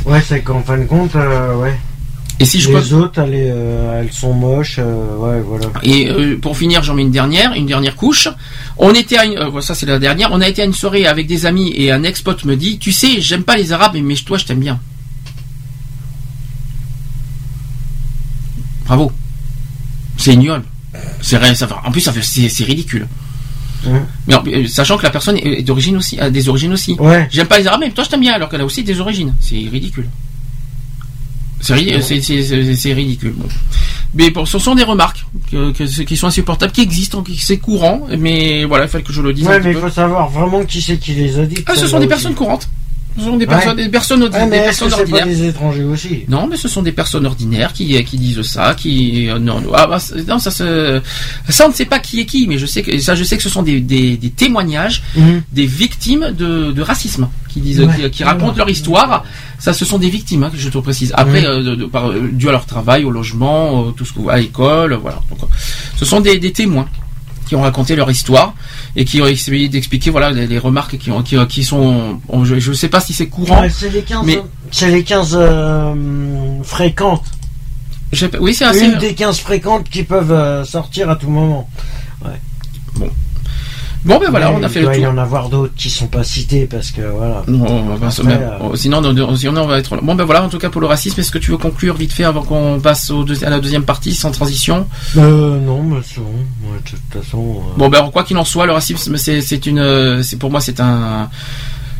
ouais 0.05 0.21
c'est 0.21 0.41
qu'en 0.41 0.61
fin 0.63 0.77
de 0.77 0.85
compte, 0.85 1.15
euh, 1.15 1.55
ouais. 1.55 1.75
Et 2.41 2.45
si 2.45 2.61
je 2.61 2.69
Les 2.69 2.73
peux- 2.75 2.93
autres, 2.95 3.19
elles, 3.19 3.31
euh, 3.33 3.99
elles 4.01 4.13
sont 4.13 4.31
moches, 4.33 4.77
euh, 4.79 5.17
ouais, 5.17 5.41
voilà. 5.41 5.65
Et 5.83 6.09
euh, 6.09 6.37
pour 6.41 6.55
finir, 6.57 6.81
j'en 6.83 6.93
mets 6.93 7.01
une 7.01 7.11
dernière, 7.11 7.53
une 7.53 7.65
dernière 7.65 7.97
couche. 7.97 8.29
On 8.77 8.93
était 8.93 9.17
à 9.17 9.25
une, 9.25 9.61
ça 9.61 9.75
c'est 9.75 9.85
la 9.85 9.99
dernière. 9.99 10.29
On 10.31 10.39
a 10.39 10.47
été 10.47 10.61
à 10.61 10.65
une 10.65 10.73
soirée 10.73 11.05
avec 11.05 11.27
des 11.27 11.45
amis 11.45 11.73
et 11.75 11.91
un 11.91 12.03
ex-pote 12.03 12.45
me 12.45 12.55
dit, 12.55 12.79
tu 12.79 12.93
sais, 12.93 13.19
j'aime 13.19 13.43
pas 13.43 13.57
les 13.57 13.73
Arabes, 13.73 13.97
mais 14.01 14.15
toi 14.15 14.37
je 14.37 14.45
t'aime 14.45 14.59
bien. 14.61 14.79
Bravo. 18.85 19.11
C'est 20.17 20.33
ignoble. 20.33 20.63
C'est 21.21 21.37
rien, 21.37 21.53
ça 21.55 21.65
va- 21.65 21.81
En 21.85 21.91
plus, 21.91 22.01
ça 22.01 22.11
fait- 22.13 22.21
c'est 22.49 22.63
ridicule. 22.63 23.07
Mais 24.27 24.35
euh, 24.47 24.67
sachant 24.67 24.97
que 24.97 25.03
la 25.03 25.09
personne 25.09 25.37
est 25.37 25.61
d'origine 25.63 25.97
aussi, 25.97 26.19
a 26.19 26.29
des 26.29 26.49
origines 26.49 26.73
aussi. 26.73 26.95
Ouais. 26.99 27.27
J'aime 27.31 27.47
pas 27.47 27.59
les 27.59 27.67
Arabes, 27.67 27.81
mais 27.81 27.91
toi 27.91 28.03
je 28.03 28.09
t'aime 28.09 28.21
bien, 28.21 28.33
alors 28.33 28.49
qu'elle 28.49 28.61
a 28.61 28.65
aussi 28.65 28.83
des 28.83 28.99
origines. 28.99 29.33
C'est 29.39 29.55
ridicule. 29.71 30.07
C'est 31.61 31.73
ri- 31.73 32.01
c'est- 32.01 32.21
c'est- 32.21 32.43
c'est- 32.43 32.75
c'est 32.75 32.93
ridicule. 32.93 33.33
Bon. 33.35 33.47
Mais 34.15 34.29
bon, 34.31 34.45
ce 34.45 34.57
sont 34.59 34.75
des 34.75 34.83
remarques 34.83 35.25
que, 35.51 35.71
que- 35.71 36.03
qui 36.03 36.15
sont 36.17 36.27
insupportables, 36.27 36.71
qui 36.71 36.81
existent, 36.81 37.21
qui- 37.21 37.37
c'est 37.37 37.57
courant, 37.57 38.07
mais 38.17 38.63
voilà, 38.63 38.85
il 38.85 38.89
fallait 38.89 39.03
que 39.03 39.11
je 39.13 39.21
le 39.21 39.33
dise. 39.33 39.45
Ouais, 39.45 39.59
mais 39.59 39.71
il 39.71 39.77
faut 39.77 39.89
savoir 39.89 40.29
vraiment 40.29 40.63
qui 40.63 40.81
c'est 40.81 40.97
qui 40.97 41.13
les 41.13 41.37
a 41.37 41.45
dit. 41.45 41.57
Ah, 41.65 41.75
ce 41.75 41.85
sont 41.87 41.99
des 41.99 42.07
personnes 42.07 42.33
courantes. 42.35 42.69
Ce 43.19 43.25
sont 43.25 43.37
des 43.37 43.45
Ouais. 43.45 43.51
personnes, 43.51 43.75
des 43.77 43.89
personnes, 43.89 44.23
Ouais, 44.23 44.29
des 44.29 44.49
personnes 44.59 44.89
pas 44.89 44.99
ordinaires. 44.99 45.25
des 45.27 45.47
étrangers 45.47 45.83
aussi 45.83 46.23
Non, 46.27 46.47
mais 46.47 46.57
ce 46.57 46.67
sont 46.67 46.81
des 46.81 46.91
personnes 46.91 47.25
ordinaires 47.25 47.73
qui, 47.73 48.03
qui 48.03 48.17
disent 48.17 48.41
ça, 48.41 48.73
qui 48.75 49.29
euh, 49.29 49.37
non, 49.39 49.59
non, 49.61 49.71
ah, 49.73 49.87
bah, 49.87 49.97
non, 50.27 50.39
ça 50.39 50.51
se, 50.51 51.01
ça 51.49 51.65
on 51.65 51.69
ne 51.69 51.73
sait 51.73 51.85
pas 51.85 51.99
qui 51.99 52.19
est 52.21 52.25
qui, 52.25 52.47
mais 52.47 52.57
je 52.57 52.65
sais 52.65 52.81
que 52.81 52.97
ça, 52.99 53.15
je 53.15 53.23
sais 53.23 53.37
que 53.37 53.43
ce 53.43 53.49
sont 53.49 53.63
des, 53.63 53.79
des, 53.81 54.17
des 54.17 54.29
témoignages 54.29 55.03
Mhm. 55.15 55.41
des 55.51 55.65
victimes 55.65 56.33
de, 56.37 56.71
de 56.71 56.81
racisme 56.81 57.27
qui 57.49 57.59
disent, 57.59 57.81
Ouais. 57.81 57.93
qui, 58.03 58.09
qui 58.11 58.23
racontent 58.23 58.55
leur 58.57 58.69
histoire. 58.69 59.23
Ça, 59.57 59.73
ce 59.73 59.83
sont 59.83 59.97
des 59.97 60.09
victimes, 60.09 60.43
hein, 60.43 60.49
que 60.51 60.57
je 60.57 60.69
te 60.69 60.77
précise. 60.77 61.11
Après, 61.15 61.41
Mhm. 61.41 61.47
euh, 61.47 61.63
de- 61.63 61.75
de- 61.75 61.85
par, 61.85 62.09
euh, 62.09 62.29
dû 62.31 62.47
à 62.47 62.51
leur 62.53 62.65
travail, 62.65 63.03
au 63.03 63.11
logement, 63.11 63.87
euh, 63.87 63.91
tout 63.91 64.05
ce 64.05 64.13
que, 64.13 64.27
à 64.29 64.37
l'école, 64.37 64.93
voilà. 64.93 65.19
Donc, 65.29 65.39
euh, 65.43 65.45
ce 65.97 66.05
sont 66.05 66.21
des, 66.21 66.37
des 66.39 66.51
témoins 66.53 66.87
qui 67.49 67.55
ont 67.55 67.61
raconté 67.61 67.95
leur 67.95 68.11
histoire 68.11 68.53
et 68.95 69.05
qui 69.05 69.19
ont 69.23 69.25
essayé 69.25 69.67
d'expliquer 69.69 70.11
voilà 70.11 70.29
les, 70.29 70.45
les 70.45 70.59
remarques 70.59 70.99
qui 70.99 71.09
ont 71.09 71.23
qui, 71.23 71.35
qui 71.47 71.63
sont 71.63 72.19
on- 72.29 72.45
je 72.45 72.53
ne 72.69 72.75
sais 72.75 72.89
pas 72.89 72.99
si 72.99 73.11
c'est 73.11 73.25
courant 73.27 73.61
Ouais, 73.61 73.69
c'est 73.71 73.89
les 73.89 74.03
15, 74.03 74.23
mais 74.23 74.39
c'est 74.71 74.91
les 74.91 75.03
15 75.03 75.35
euh, 75.35 76.63
fréquentes. 76.63 77.25
Oui 78.39 78.53
c'est 78.53 78.65
assez 78.65 78.85
Une 78.85 78.99
des 78.99 79.15
15 79.15 79.39
fréquentes 79.39 79.89
qui 79.89 80.03
peuvent 80.03 80.31
euh, 80.31 80.63
sortir 80.63 81.09
à 81.09 81.15
tout 81.15 81.29
moment. 81.29 81.67
Ouais. 82.23 82.39
Bon 82.97 83.09
ben 84.05 84.19
voilà, 84.29 84.49
Ouais, 84.51 84.57
on 84.59 84.63
a 84.63 84.69
fait 84.69 84.79
il 84.79 84.81
le 84.83 84.85
doit 84.87 84.97
y 84.97 85.01
tour. 85.03 85.11
en 85.11 85.17
avoir 85.17 85.49
d'autres 85.49 85.73
qui 85.75 85.89
sont 85.89 86.07
pas 86.07 86.23
cités 86.23 86.65
parce 86.65 86.91
que 86.91 87.01
voilà. 87.01 87.43
Non, 87.47 87.65
on 87.91 87.95
va 87.95 88.09
se- 88.11 88.21
Après, 88.21 88.33
même- 88.37 88.43
euh, 88.43 88.57
oh, 88.71 88.75
sinon, 88.75 89.01
on- 89.03 89.35
sinon 89.35 89.61
on 89.63 89.67
va 89.67 89.77
être. 89.79 89.97
Bon 90.01 90.15
ben 90.15 90.23
voilà, 90.23 90.43
en 90.43 90.49
tout 90.49 90.57
cas 90.57 90.69
pour 90.69 90.79
le 90.81 90.87
racisme, 90.87 91.19
est-ce 91.19 91.31
que 91.31 91.37
tu 91.37 91.51
veux 91.51 91.57
conclure 91.57 91.95
vite 91.95 92.13
fait 92.13 92.23
avant 92.23 92.43
qu'on 92.43 92.79
passe 92.79 93.09
au 93.11 93.23
deuxi- 93.25 93.43
à 93.45 93.49
la 93.49 93.59
deuxième 93.59 93.83
partie 93.83 94.13
sans 94.13 94.31
transition 94.31 94.87
Euh, 95.17 95.59
non, 95.59 95.83
mais 95.83 95.97
c'est 96.05 96.21
bon. 96.21 96.27
Ouais, 96.71 96.77
de 96.85 96.89
toute 96.89 97.23
façon. 97.23 97.39
euh, 97.57 97.77
Bon 97.77 97.89
ben 97.89 98.09
quoi 98.11 98.23
qu'il 98.23 98.37
en 98.37 98.45
soit, 98.45 98.65
le 98.65 98.71
racisme 98.71 99.17
c'est 99.17 99.41
c'est 99.41 99.65
une 99.65 99.79
euh, 99.79 100.23
c'est 100.23 100.37
pour 100.37 100.49
moi 100.49 100.61
c'est 100.61 100.79
un 100.79 101.29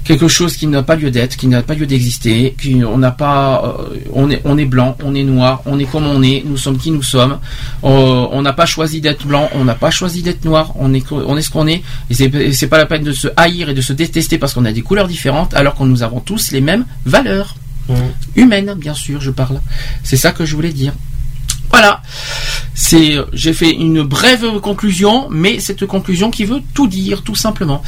quelque 0.10 0.28
chose 0.28 0.58
qui 0.58 0.66
n'a 0.66 0.82
pas 0.82 0.96
lieu 0.96 1.12
d'être, 1.12 1.38
qui 1.38 1.46
n'a 1.46 1.62
pas 1.62 1.76
lieu 1.76 1.86
d'exister, 1.86 2.56
qui 2.60 2.84
on 2.84 2.98
n'a 2.98 3.12
pas 3.12 3.78
euh, 3.80 3.96
on 4.12 4.32
est 4.32 4.42
on 4.44 4.58
est 4.58 4.66
blanc, 4.66 4.98
on 5.04 5.14
est 5.14 5.22
noir, 5.22 5.62
on 5.68 5.78
est 5.78 5.86
comme 5.86 6.08
on 6.08 6.24
est, 6.24 6.42
nous 6.48 6.58
sommes 6.58 6.80
qui 6.80 6.90
nous 6.90 7.04
sommes. 7.04 7.38
Euh, 7.84 8.26
on 8.32 8.42
n'a 8.42 8.54
pas 8.54 8.66
choisi 8.66 9.02
d'être 9.02 9.28
blanc, 9.28 9.48
on 9.54 9.64
n'a 9.66 9.76
pas 9.76 9.92
choisi 9.92 10.24
d'être 10.24 10.46
noir, 10.46 10.74
on 10.80 10.96
est 10.96 11.06
on 11.12 11.38
est 11.38 11.44
ce 11.44 11.52
qu'on 11.52 11.68
est 11.68 11.84
et 12.10 12.16
c'est 12.16 12.52
c'est 12.54 12.66
pas 12.66 12.80
la 12.80 12.88
peine 12.88 13.04
de 13.04 13.12
se 13.12 13.28
haïr 13.38 13.70
et 13.70 13.76
de 13.76 13.82
se 13.82 13.94
détester 13.94 14.40
parce 14.40 14.56
qu'on 14.56 14.66
a 14.66 14.72
des 14.72 14.82
couleurs 14.82 15.08
différentes 15.08 15.54
alors 15.54 15.76
que 15.76 15.84
nous 15.84 16.02
avons 16.02 16.22
tous 16.22 16.52
les 16.54 16.62
mêmes 16.62 16.86
valeurs 17.06 17.56
humaines 18.36 18.74
bien 18.80 18.96
sûr, 18.96 19.22
je 19.22 19.30
parle. 19.30 19.62
C'est 20.02 20.18
ça 20.18 20.32
que 20.32 20.44
je 20.44 20.56
voulais 20.56 20.74
dire. 20.74 20.94
Voilà. 21.70 22.02
C'est, 22.74 23.18
j'ai 23.32 23.54
fait 23.54 23.70
une 23.70 24.02
brève 24.02 24.60
conclusion, 24.60 25.28
mais 25.30 25.60
cette 25.60 25.86
conclusion 25.86 26.32
qui 26.32 26.46
veut 26.46 26.62
tout 26.74 26.88
dire, 26.88 27.22
tout 27.22 27.36
simplement. 27.36 27.84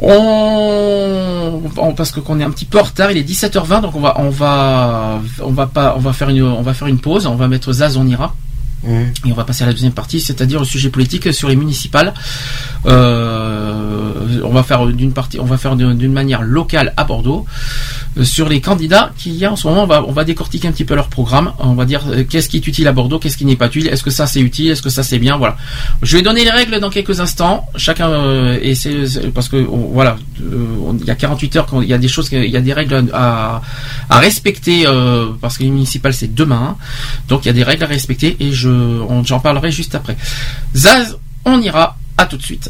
On, 0.00 1.60
parce 1.96 2.10
que 2.10 2.20
qu'on 2.20 2.40
est 2.40 2.44
un 2.44 2.50
petit 2.50 2.64
peu 2.64 2.80
en 2.80 2.82
retard, 2.82 3.12
il 3.12 3.18
est 3.18 3.28
17h20, 3.28 3.82
donc 3.82 3.94
on 3.94 4.00
va, 4.00 4.14
on 4.18 4.30
va, 4.30 5.20
on 5.40 5.50
va 5.52 5.66
pas, 5.66 5.94
on 5.96 6.00
va 6.00 6.12
faire 6.12 6.28
une, 6.28 6.42
on 6.42 6.62
va 6.62 6.74
faire 6.74 6.88
une 6.88 6.98
pause, 6.98 7.26
on 7.26 7.36
va 7.36 7.46
mettre 7.46 7.72
Zaz, 7.72 7.96
on 7.96 8.06
ira. 8.06 8.34
Et 8.86 9.30
on 9.30 9.34
va 9.34 9.44
passer 9.44 9.62
à 9.62 9.66
la 9.66 9.72
deuxième 9.72 9.92
partie, 9.92 10.20
c'est-à-dire 10.20 10.58
le 10.58 10.64
sujet 10.64 10.90
politique 10.90 11.32
sur 11.32 11.48
les 11.48 11.56
municipales. 11.56 12.14
Euh, 12.86 14.40
on 14.42 14.50
va 14.50 14.62
faire 14.62 14.86
d'une 15.76 16.12
manière 16.12 16.42
locale 16.42 16.92
à 16.96 17.04
Bordeaux 17.04 17.46
euh, 18.18 18.24
sur 18.24 18.48
les 18.48 18.60
candidats 18.60 19.12
qu'il 19.16 19.34
y 19.34 19.44
a 19.44 19.52
en 19.52 19.56
ce 19.56 19.68
moment. 19.68 19.86
On 20.06 20.12
va, 20.12 20.24
décortiquer 20.24 20.68
un 20.68 20.72
petit 20.72 20.84
peu 20.84 20.94
leur 20.94 21.08
programme. 21.08 21.52
On 21.58 21.74
va 21.74 21.84
dire 21.84 22.02
euh, 22.08 22.24
qu'est-ce 22.28 22.48
qui 22.48 22.56
est 22.56 22.66
utile 22.66 22.88
à 22.88 22.92
Bordeaux, 22.92 23.18
qu'est-ce 23.18 23.36
qui 23.36 23.44
n'est 23.44 23.56
pas 23.56 23.66
utile. 23.66 23.88
Est-ce 23.88 24.02
que 24.02 24.10
ça 24.10 24.26
c'est 24.26 24.40
utile, 24.40 24.70
est-ce 24.70 24.82
que 24.82 24.90
ça 24.90 25.02
c'est 25.02 25.18
bien. 25.18 25.36
Voilà. 25.36 25.56
Je 26.02 26.16
vais 26.16 26.22
donner 26.22 26.44
les 26.44 26.50
règles 26.50 26.80
dans 26.80 26.90
quelques 26.90 27.20
instants. 27.20 27.66
Chacun 27.76 28.54
et 28.60 28.74
c'est 28.74 29.30
parce 29.32 29.48
que 29.48 29.56
voilà, 29.56 30.16
il 30.40 31.04
y 31.06 31.10
a 31.10 31.14
48 31.14 31.56
heures, 31.56 31.66
il 31.82 31.88
y 31.88 31.94
a 31.94 31.98
des 31.98 32.08
choses, 32.08 32.28
il 32.32 32.50
y 32.50 32.56
a 32.56 32.60
des 32.60 32.72
règles 32.72 33.10
à, 33.12 33.62
à 34.10 34.18
respecter 34.18 34.84
parce 35.40 35.58
que 35.58 35.62
les 35.62 35.70
municipales 35.70 36.14
c'est 36.14 36.34
demain. 36.34 36.76
Donc 37.28 37.44
il 37.44 37.48
y 37.48 37.50
a 37.50 37.54
des 37.54 37.62
règles 37.62 37.84
à 37.84 37.86
respecter 37.86 38.36
et 38.40 38.52
je, 38.52 38.71
j'en 39.24 39.40
parlerai 39.40 39.70
juste 39.70 39.94
après. 39.94 40.16
Zaz, 40.74 41.16
on 41.44 41.60
ira. 41.60 41.96
À 42.18 42.26
tout 42.26 42.36
de 42.36 42.42
suite. 42.42 42.68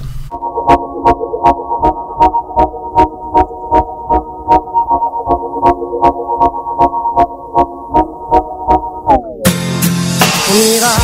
On 10.55 10.77
ira 10.77 10.95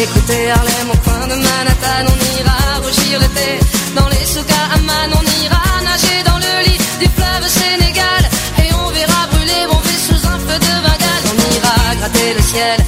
écouter 0.00 0.50
Harlem 0.50 0.90
au 0.92 0.96
coin 0.98 1.26
de 1.26 1.34
Manhattan, 1.34 2.06
on 2.06 2.40
ira 2.40 2.58
rougir 2.82 3.18
l'été 3.18 3.58
dans 3.96 4.08
les 4.08 4.26
souks 4.26 4.50
à 4.50 4.74
Amman, 4.76 5.10
on 5.12 5.44
ira 5.44 5.62
nager 5.82 6.22
dans 6.24 6.38
le 6.38 6.68
lit 6.68 6.78
du 7.00 7.08
fleuve 7.08 7.48
Sénégal 7.48 8.22
et 8.58 8.72
on 8.74 8.90
verra 8.90 9.26
brûler 9.32 9.66
Bombay 9.66 9.98
sous 10.06 10.26
un 10.28 10.38
feu 10.38 10.58
de 10.58 10.74
Bengale. 10.84 11.24
On 11.32 11.36
ira 11.56 11.94
gratter 11.96 12.34
le 12.34 12.42
ciel 12.42 12.78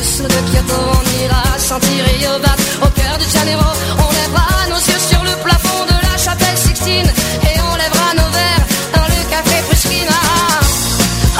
dessous 0.00 0.22
de 0.22 0.40
Kyoto, 0.50 0.78
on 0.98 1.04
ira 1.24 1.42
sentir 1.58 2.02
Yobat 2.22 2.56
au 2.82 2.90
cœur 2.98 3.16
de 3.18 3.26
Janeiro. 3.36 3.68
On 4.04 4.10
lèvera 4.20 4.48
nos 4.72 4.82
yeux 4.90 5.02
sur 5.10 5.22
le 5.22 5.34
plafond 5.44 5.82
de 5.92 5.96
la 6.08 6.16
chapelle 6.16 6.56
Sixtine 6.56 7.10
et 7.48 7.54
on 7.68 7.74
lèvera 7.82 8.08
nos 8.20 8.30
verres 8.38 8.66
dans 8.96 9.06
le 9.14 9.20
café 9.32 9.56
Pushkina. 9.68 10.20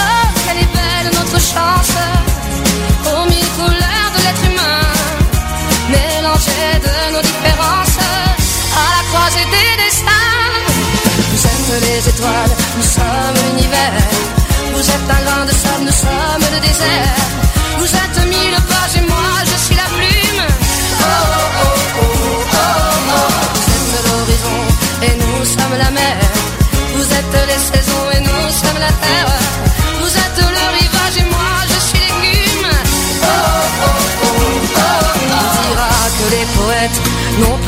Oh, 0.05 0.27
quelle 0.45 0.61
est 0.65 0.73
belle 0.79 1.09
notre 1.19 1.41
chance 1.53 1.95
aux 3.11 3.25
mille 3.33 3.51
couleurs 3.59 4.11
de 4.15 4.21
l'être 4.25 4.45
humain, 4.51 4.83
mélangées 5.97 6.77
de 6.87 6.97
nos 7.15 7.23
différences 7.31 7.99
à 8.83 8.87
la 8.97 9.03
croisée 9.11 9.47
des 9.55 9.73
destins. 9.85 10.37
Vous 11.33 11.43
êtes 11.51 11.83
les 11.87 12.09
étoiles, 12.13 12.55
nous 12.77 12.89
sommes 12.97 13.37
l'univers. 13.41 14.05
Vous 14.75 14.87
êtes 14.95 15.09
un 15.17 15.23
grain 15.27 15.45
de 15.47 15.55
sable, 15.63 15.85
nous 15.89 15.99
sommes 16.05 16.45
le 16.55 16.61
désert. 16.61 17.20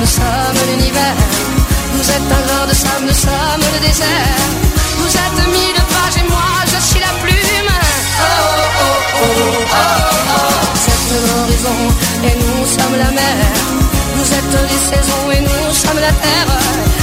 nous 0.00 0.06
sommes 0.06 0.68
l'univers. 0.70 1.14
Vous 1.94 2.10
êtes 2.10 2.32
un 2.32 2.46
grain 2.46 2.66
de 2.66 2.74
sable, 2.74 3.06
nous 3.06 3.14
sommes 3.14 3.72
le 3.74 3.86
désert. 3.86 4.63
Sommes 12.94 12.98
la 12.98 13.10
mer. 13.10 13.36
Vous 14.14 14.32
êtes 14.32 14.62
les 14.70 14.96
saisons 14.96 15.30
et 15.32 15.40
nous 15.40 15.72
sommes 15.72 16.00
la 16.00 16.12
terre. 16.12 16.93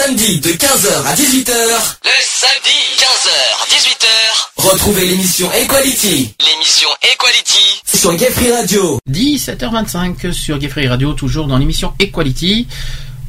Samedi 0.00 0.40
de 0.40 0.48
15h 0.50 1.04
à 1.06 1.14
18h, 1.14 1.52
Le 2.04 2.10
samedi, 2.22 2.78
15h, 2.96 3.68
18h, 3.68 4.70
retrouvez 4.70 5.04
l'émission 5.06 5.52
Equality 5.52 6.34
l'émission 6.40 6.88
Equality. 7.12 7.82
sur 7.84 8.14
Gay 8.16 8.30
Free 8.30 8.50
Radio. 8.50 8.98
17h25 9.10 10.32
sur 10.32 10.58
Gay 10.58 10.68
Free 10.68 10.88
Radio, 10.88 11.12
toujours 11.12 11.46
dans 11.48 11.58
l'émission 11.58 11.92
Equality. 11.98 12.66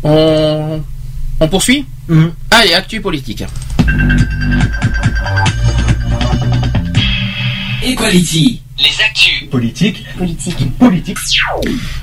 On, 0.04 0.82
on 1.42 1.48
poursuit 1.50 1.86
Allez, 2.52 2.74
actu 2.74 3.02
politique. 3.02 3.44
Equality, 7.84 8.62
les 8.82 9.04
actus. 9.04 9.50
Politique. 9.50 10.04
Politique. 10.18 10.78
Politique. 10.78 11.18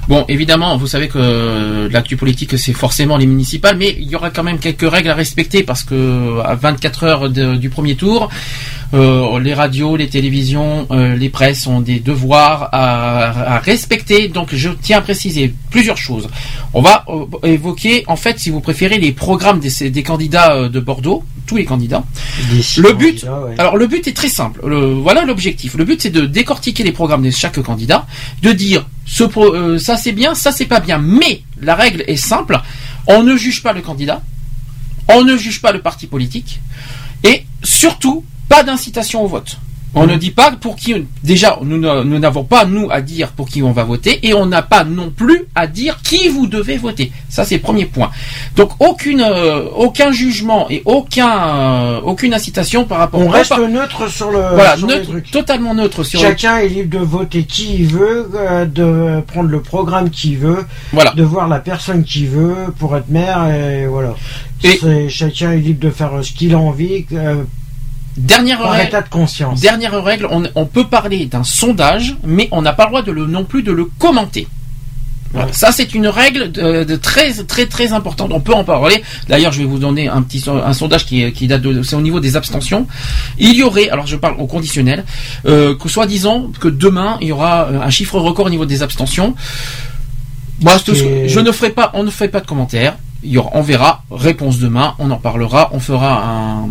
Bon, 0.08 0.24
évidemment, 0.28 0.76
vous 0.76 0.86
savez 0.86 1.08
que 1.08 1.18
euh, 1.18 1.88
l'actu 1.90 2.16
politique, 2.16 2.56
c'est 2.58 2.72
forcément 2.72 3.16
les 3.16 3.26
municipales, 3.26 3.76
mais 3.76 3.96
il 3.98 4.08
y 4.08 4.14
aura 4.14 4.30
quand 4.30 4.42
même 4.44 4.58
quelques 4.58 4.88
règles 4.90 5.10
à 5.10 5.14
respecter 5.14 5.62
parce 5.62 5.82
que 5.82 6.40
à 6.44 6.54
24 6.54 7.04
heures 7.04 7.30
de- 7.30 7.56
du 7.56 7.68
premier 7.70 7.94
tour, 7.96 8.28
euh, 8.94 9.38
les 9.40 9.54
radios, 9.54 9.96
les 9.96 10.08
télévisions, 10.08 10.86
euh, 10.90 11.14
les 11.16 11.28
presses 11.28 11.66
ont 11.66 11.80
des 11.80 12.00
devoirs 12.00 12.68
à, 12.72 13.56
à 13.56 13.58
respecter. 13.58 14.28
Donc, 14.28 14.48
je 14.52 14.70
tiens 14.80 14.98
à 14.98 15.00
préciser 15.02 15.52
plusieurs 15.70 15.98
choses. 15.98 16.28
On 16.74 16.80
va 16.80 17.04
euh, 17.08 17.24
évoquer, 17.44 18.04
en 18.06 18.16
fait, 18.16 18.38
si 18.38 18.50
vous 18.50 18.60
préférez, 18.60 18.98
les 18.98 19.12
programmes 19.12 19.60
des, 19.60 19.90
des 19.90 20.02
candidats 20.02 20.68
de 20.68 20.80
Bordeaux, 20.80 21.24
tous 21.46 21.56
les 21.56 21.64
candidats. 21.64 22.04
Le 22.76 22.92
but, 22.92 23.20
candidats, 23.24 23.40
ouais. 23.40 23.54
alors 23.58 23.76
le 23.78 23.86
but 23.86 24.06
est 24.06 24.12
très 24.12 24.28
simple. 24.28 24.60
Le- 24.66 24.92
voilà 24.92 25.24
l'objectif. 25.24 25.74
Le 25.76 25.84
but 25.84 26.00
c'est 26.02 26.10
de 26.10 26.26
décortiquer 26.26 26.67
les 26.76 26.92
programmes 26.92 27.22
de 27.22 27.30
chaque 27.30 27.60
candidat, 27.62 28.06
de 28.42 28.52
dire 28.52 28.86
euh, 29.20 29.78
ça 29.78 29.96
c'est 29.96 30.12
bien, 30.12 30.34
ça 30.34 30.52
c'est 30.52 30.66
pas 30.66 30.80
bien. 30.80 30.98
Mais 30.98 31.42
la 31.60 31.74
règle 31.74 32.04
est 32.06 32.16
simple. 32.16 32.60
On 33.06 33.22
ne 33.22 33.36
juge 33.36 33.62
pas 33.62 33.72
le 33.72 33.80
candidat, 33.80 34.22
on 35.08 35.24
ne 35.24 35.36
juge 35.36 35.60
pas 35.60 35.72
le 35.72 35.80
parti 35.80 36.06
politique, 36.06 36.60
et 37.24 37.44
surtout 37.62 38.24
pas 38.48 38.62
d'incitation 38.62 39.22
au 39.22 39.28
vote. 39.28 39.58
On 39.94 40.06
ne 40.06 40.16
dit 40.16 40.30
pas 40.30 40.52
pour 40.52 40.76
qui. 40.76 40.94
Déjà, 41.24 41.58
nous 41.62 41.78
n'avons 42.18 42.44
pas 42.44 42.64
nous 42.64 42.88
à 42.90 43.00
dire 43.00 43.32
pour 43.32 43.48
qui 43.48 43.62
on 43.62 43.72
va 43.72 43.84
voter, 43.84 44.20
et 44.26 44.34
on 44.34 44.46
n'a 44.46 44.62
pas 44.62 44.84
non 44.84 45.10
plus 45.10 45.44
à 45.54 45.66
dire 45.66 45.98
qui 46.02 46.28
vous 46.28 46.46
devez 46.46 46.76
voter. 46.76 47.10
Ça, 47.28 47.44
c'est 47.44 47.56
le 47.56 47.62
premier 47.62 47.86
point. 47.86 48.10
Donc, 48.54 48.70
aucune, 48.80 49.20
euh, 49.22 49.64
aucun 49.74 50.12
jugement 50.12 50.66
et 50.70 50.82
aucun, 50.84 51.30
euh, 51.48 52.00
aucune 52.02 52.34
incitation 52.34 52.84
par 52.84 52.98
rapport. 52.98 53.20
On 53.20 53.28
reste 53.28 53.48
par- 53.50 53.60
neutre 53.60 54.08
sur 54.10 54.30
le. 54.30 54.38
Voilà, 54.54 54.76
sur 54.76 54.86
les 54.86 54.94
neutre, 54.96 55.08
trucs. 55.10 55.30
totalement 55.30 55.74
neutre 55.74 56.04
sur. 56.04 56.20
Chacun 56.20 56.58
est 56.58 56.68
libre 56.68 56.98
de 56.98 57.04
voter 57.04 57.44
qui 57.44 57.74
il 57.80 57.86
veut, 57.86 58.30
euh, 58.34 58.66
de 58.66 59.20
prendre 59.22 59.48
le 59.48 59.60
programme 59.62 60.10
qu'il 60.10 60.36
veut, 60.38 60.64
Voilà. 60.92 61.12
de 61.12 61.22
voir 61.22 61.48
la 61.48 61.58
personne 61.60 62.04
qu'il 62.04 62.28
veut 62.28 62.54
pour 62.78 62.96
être 62.96 63.08
maire, 63.08 63.48
et 63.48 63.86
voilà. 63.86 64.14
C'est- 64.62 65.08
Chacun 65.08 65.52
est 65.52 65.58
libre 65.58 65.80
de 65.80 65.90
faire 65.90 66.12
ce 66.22 66.32
qu'il 66.32 66.54
a 66.54 66.58
envie, 66.58 67.06
Dernière 68.18 68.58
par 68.58 68.72
règle, 68.72 68.88
état 68.88 69.02
de 69.02 69.08
conscience. 69.08 69.60
Dernière 69.60 70.02
règle, 70.02 70.26
on, 70.30 70.42
on 70.54 70.66
peut 70.66 70.86
parler 70.88 71.26
d'un 71.26 71.44
sondage, 71.44 72.16
mais 72.24 72.48
on 72.50 72.62
n'a 72.62 72.72
pas 72.72 72.84
le 72.84 72.88
droit 72.90 73.02
de 73.02 73.12
le, 73.12 73.26
non 73.26 73.44
plus 73.44 73.62
de 73.62 73.72
le 73.72 73.84
commenter. 73.98 74.46
Voilà. 75.32 75.52
Ça, 75.52 75.72
c'est 75.72 75.94
une 75.94 76.06
règle 76.08 76.50
de, 76.50 76.84
de 76.84 76.96
très 76.96 77.30
très 77.44 77.66
très 77.66 77.92
importante. 77.92 78.30
On 78.32 78.40
peut 78.40 78.54
en 78.54 78.64
parler. 78.64 79.02
D'ailleurs, 79.28 79.52
je 79.52 79.58
vais 79.58 79.66
vous 79.66 79.78
donner 79.78 80.08
un 80.08 80.22
petit 80.22 80.42
un 80.48 80.72
sondage 80.72 81.04
qui, 81.04 81.30
qui 81.32 81.46
date 81.46 81.60
de 81.60 81.82
c'est 81.82 81.96
au 81.96 82.00
niveau 82.00 82.18
des 82.18 82.34
abstentions. 82.34 82.86
Il 83.38 83.54
y 83.54 83.62
aurait, 83.62 83.90
alors 83.90 84.06
je 84.06 84.16
parle 84.16 84.36
au 84.40 84.46
conditionnel, 84.46 85.04
euh, 85.44 85.76
que 85.76 85.86
soi-disant 85.88 86.50
que 86.58 86.68
demain 86.68 87.18
il 87.20 87.28
y 87.28 87.32
aura 87.32 87.66
euh, 87.66 87.80
un 87.82 87.90
chiffre 87.90 88.18
record 88.18 88.46
au 88.46 88.50
niveau 88.50 88.64
des 88.64 88.82
abstentions. 88.82 89.34
Moi, 90.62 90.76
je, 90.78 90.84
te- 90.92 90.96
Et- 90.96 91.28
je 91.28 91.40
ne 91.40 91.52
ferai 91.52 91.70
pas, 91.70 91.90
on 91.94 92.04
ne 92.04 92.10
pas 92.28 92.40
de 92.40 92.46
commentaires. 92.46 92.96
Il 93.22 93.30
y 93.30 93.36
aura, 93.38 93.50
on 93.52 93.60
verra. 93.62 94.04
Réponse 94.10 94.58
demain. 94.58 94.94
On 94.98 95.10
en 95.10 95.18
parlera. 95.18 95.68
On 95.72 95.78
fera 95.80 96.24
un, 96.24 96.68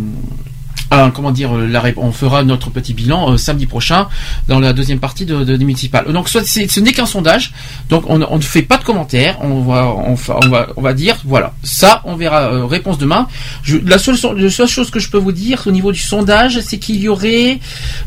un- 0.92 1.10
comment 1.12 1.32
dire, 1.32 1.56
euh, 1.56 1.68
la, 1.68 1.84
on 1.98 2.12
fera 2.12 2.44
notre 2.44 2.70
petit 2.70 2.94
bilan 2.94 3.32
euh, 3.34 3.38
samedi 3.38 3.66
prochain 3.66 4.08
dans 4.48 4.60
la 4.60 4.74
deuxième 4.74 5.00
partie 5.00 5.26
de, 5.26 5.44
de, 5.44 5.56
des 5.58 5.66
municipales. 5.66 6.12
Donc, 6.14 6.30
soit, 6.30 6.46
c'est- 6.46 6.72
ce 6.72 6.80
n'est 6.80 6.94
qu'un 6.94 7.06
sondage. 7.06 7.52
Donc, 7.90 8.04
on, 8.08 8.22
on 8.30 8.38
ne 8.38 8.42
fait 8.42 8.62
pas 8.62 8.78
de 8.78 8.84
commentaires. 8.84 9.38
On 9.42 9.62
va, 9.62 9.86
on, 9.88 10.16
fa- 10.16 10.38
on 10.44 10.50
va, 10.50 10.68
on 10.78 10.82
va 10.82 10.94
dire, 10.94 11.18
voilà, 11.26 11.54
ça, 11.64 12.02
on 12.06 12.16
verra. 12.16 12.42
euh, 12.54 12.66
réponse 12.66 12.98
demain. 12.98 13.28
Je, 13.64 13.78
la 13.86 13.98
seule, 13.98 14.18
so- 14.18 14.34
la 14.34 14.50
seule 14.50 14.68
chose 14.68 14.90
que 14.90 15.00
je 15.00 15.10
peux 15.10 15.18
vous 15.18 15.32
dire 15.32 15.64
au 15.66 15.72
niveau 15.72 15.92
du 15.92 16.00
sondage, 16.00 16.60
c'est 16.62 16.78
qu'il 16.80 16.98
y 16.98 17.10
aurait, 17.10 17.60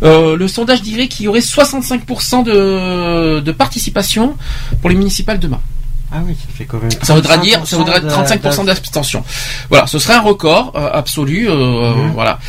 euh, 0.02 0.36
le 0.36 0.49
sondage 0.49 0.83
dirait 0.83 1.09
qu'il 1.09 1.26
y 1.26 1.28
aurait 1.28 1.41
65% 1.41 2.42
de, 2.44 3.41
de 3.41 3.52
participation 3.52 4.36
pour 4.81 4.91
les 4.91 4.97
municipales 4.97 5.39
demain. 5.39 5.60
Ah 6.12 6.18
oui, 6.26 6.34
ça 6.41 6.47
fait 6.52 6.65
quand 6.65 6.78
même. 6.83 6.91
Ça 7.02 7.15
voudra 7.15 7.39
dire, 7.39 7.60
ça 7.65 7.76
voudrait 7.76 8.00
35% 8.00 8.41
35% 8.41 8.65
d'abstention. 8.65 9.23
Voilà, 9.68 9.86
ce 9.86 9.99
serait 10.00 10.15
un 10.15 10.20
record 10.23 10.73
euh, 10.75 10.91
absolu. 10.92 11.49
euh, 11.49 11.94
Mhm. 11.94 12.12
Voilà. 12.15 12.41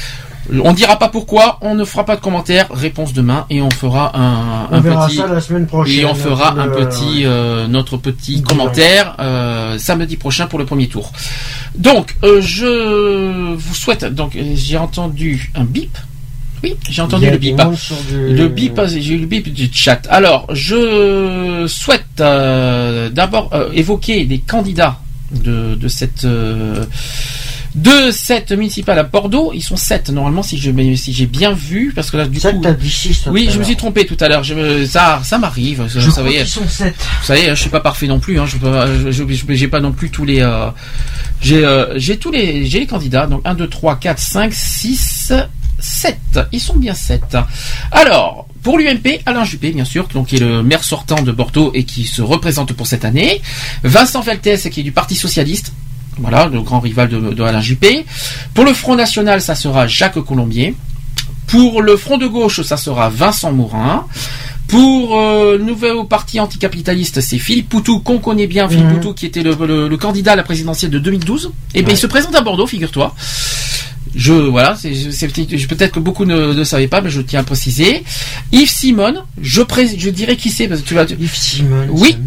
On 0.64 0.74
dira 0.74 0.98
pas 0.98 1.08
pourquoi, 1.10 1.58
on 1.62 1.76
ne 1.76 1.86
fera 1.86 2.04
pas 2.06 2.16
de 2.16 2.22
commentaires. 2.22 2.68
Réponse 2.72 3.14
demain 3.14 3.46
et 3.50 3.62
on 3.62 3.70
fera 3.70 4.18
un, 4.18 4.68
On 4.72 4.76
un 4.76 4.80
verra 4.82 5.08
petit 5.08 5.18
ça 5.18 5.28
la 5.28 5.40
semaine 5.40 5.68
prochaine. 5.68 6.00
et 6.00 6.06
on 6.06 6.16
fera 6.16 6.54
un 6.60 6.66
Le- 6.66 6.72
petit 6.72 7.26
euh, 7.26 7.68
notre 7.68 7.98
petit 7.98 8.42
commentaire 8.42 9.16
euh, 9.20 9.78
samedi 9.78 10.18
prochain 10.18 10.48
pour 10.48 10.58
le 10.60 10.66
premier 10.66 10.88
tour. 10.88 11.12
Donc 11.76 12.16
euh, 12.24 12.42
je 12.42 13.54
vous 13.56 13.76
souhaite 13.76 14.04
donc 14.06 14.36
euh, 14.36 14.42
j'ai 14.56 14.78
entendu 14.78 15.52
un 15.56 15.64
bip. 15.64 15.96
Oui, 16.64 16.76
j'ai 16.90 17.02
entendu 17.02 17.30
le 17.30 17.38
bip. 17.38 17.56
du- 18.10 18.36
Le 18.36 18.48
bip, 18.48 18.80
j'ai 18.88 19.14
eu 19.16 19.18
le 19.20 19.26
bip 19.26 19.52
du 19.52 19.70
chat. 19.74 20.02
Alors, 20.12 20.46
je 20.54 21.66
souhaite 21.68 22.06
euh, 22.20 23.10
d'abord 23.10 23.50
euh, 23.54 23.72
évoquer 23.74 24.26
les 24.26 24.38
candidats 24.40 25.00
de, 25.32 25.74
de 25.74 25.88
cette 25.88 26.26
euh, 26.26 26.86
de 27.76 28.12
cette 28.12 28.52
municipale 28.52 29.00
à 29.00 29.04
Bordeaux. 29.04 29.52
Ils 29.54 29.62
sont 29.62 29.78
sept 29.78 30.10
normalement 30.10 30.44
si 30.44 30.58
je 30.58 30.72
si 30.96 31.14
j'ai 31.14 31.26
bien 31.26 31.54
vu 31.54 31.94
parce 31.96 32.12
que 32.12 32.18
là 32.18 32.28
du 32.28 32.40
coup. 32.40 32.60
t'as 32.62 32.74
dit 32.74 32.90
six, 32.90 33.22
tout 33.24 33.30
Oui, 33.30 33.48
à 33.48 33.52
je 33.52 33.60
me 33.60 33.64
suis 33.64 33.76
trompé 33.76 34.06
tout 34.06 34.18
à 34.20 34.28
l'heure. 34.28 34.44
Ça 34.88 35.22
ça 35.24 35.38
m'arrive. 35.38 35.88
Ça, 35.88 36.00
crois 36.00 36.24
qu'ils 36.30 36.48
sont 36.48 36.68
sept. 36.68 36.96
Vous 37.22 37.26
savez, 37.26 37.50
je 37.50 37.56
suis 37.56 37.70
pas 37.70 37.80
parfait 37.80 38.08
non 38.08 38.20
plus. 38.20 38.40
Hein. 38.40 38.46
Je 38.46 39.46
j'ai 39.54 39.68
pas 39.68 39.80
non 39.80 39.92
plus 39.92 40.10
tous 40.10 40.26
les. 40.26 40.42
euh, 40.42 40.70
j'ai 41.42 41.64
euh, 41.64 41.98
j'ai 41.98 42.18
tous 42.18 42.32
les 42.32 42.66
j'ai 42.66 42.80
les 42.82 42.88
candidats. 42.88 43.28
Donc 43.28 43.42
1, 43.46 43.56
2, 43.56 43.68
3, 43.68 43.96
4, 43.98 44.20
5, 44.20 44.54
6, 44.54 45.34
7. 45.80 46.18
Ils 46.52 46.60
sont 46.60 46.76
bien 46.76 46.94
7. 46.94 47.38
Alors. 47.92 48.48
Pour 48.64 48.78
l'UMP, 48.78 49.22
Alain 49.26 49.44
Juppé, 49.44 49.72
bien 49.72 49.86
sûr, 49.86 50.08
donc 50.14 50.28
qui 50.28 50.36
est 50.36 50.40
le 50.40 50.62
maire 50.62 50.84
sortant 50.84 51.24
de 51.24 51.32
Bordeaux 51.32 51.72
et 51.74 51.84
qui 51.84 52.06
se 52.06 52.22
représente 52.22 52.74
pour 52.74 52.86
cette 52.86 53.06
année. 53.06 53.42
Vincent 53.84 54.22
Veltès, 54.22 54.70
qui 54.70 54.82
est 54.82 54.84
du 54.84 54.92
Parti 54.92 55.16
Socialiste. 55.16 55.74
Voilà, 56.18 56.48
le 56.48 56.62
grand 56.62 56.80
rival 56.80 57.10
de, 57.10 57.20
de 57.20 57.44
Alain 57.44 57.62
Juppé. 57.62 58.06
Pour 58.54 58.66
le 58.66 58.74
Front 58.74 58.96
National, 58.96 59.42
ça 59.42 59.56
sera 59.56 59.88
Jacques 59.88 60.20
Colombier. 60.22 60.76
Pour 61.48 61.82
le 61.82 61.98
Front 61.98 62.18
de 62.18 62.28
gauche, 62.28 62.62
ça 62.62 62.78
sera 62.78 63.10
Vincent 63.10 63.52
Mourin. 63.52 64.06
Pour 64.68 65.20
euh, 65.20 65.58
le 65.58 65.64
nouveau 65.66 66.06
parti 66.06 66.40
anticapitaliste, 66.40 67.20
c'est 67.20 67.38
Philippe 67.40 67.68
Poutou, 67.70 68.00
qu'on 68.00 68.20
connaît 68.20 68.48
bien, 68.48 68.70
Philippe 68.70 68.86
Mhm. 68.86 68.94
Poutou, 68.96 69.14
qui 69.14 69.26
était 69.26 69.44
le, 69.44 69.54
le- 69.66 69.90
le 69.90 69.98
candidat 69.98 70.34
à 70.34 70.36
la 70.38 70.44
présidentielle 70.44 70.92
de 70.92 71.00
2012. 71.00 71.52
Et 71.76 71.82
bien, 71.82 71.94
il 71.94 71.98
se 71.98 72.08
présente 72.08 72.36
à 72.36 72.42
Bordeaux, 72.42 72.68
figure-toi. 72.68 73.14
Je 74.16 74.34
voilà, 74.34 74.76
c'est 74.78 75.28
peut-être 75.68 75.92
que 75.94 76.00
beaucoup 76.00 76.26
ne, 76.26 76.54
ne 76.54 76.64
savaient 76.64 76.88
pas, 76.90 77.00
mais 77.02 77.10
je 77.10 77.22
tiens 77.22 77.40
à 77.40 77.44
préciser. 77.44 78.04
Yves 78.52 78.70
Simon, 78.70 79.14
je 79.42 79.62
pré- 79.62 79.88
je 79.98 80.10
dirais 80.10 80.36
qui 80.36 80.50
c'est 80.50 80.68
parce 80.68 80.82
que 80.82 80.88
tu 80.88 80.94
vas. 80.96 81.06
Yves 81.06 81.34
Simon. 81.36 81.88
Oui, 81.90 82.18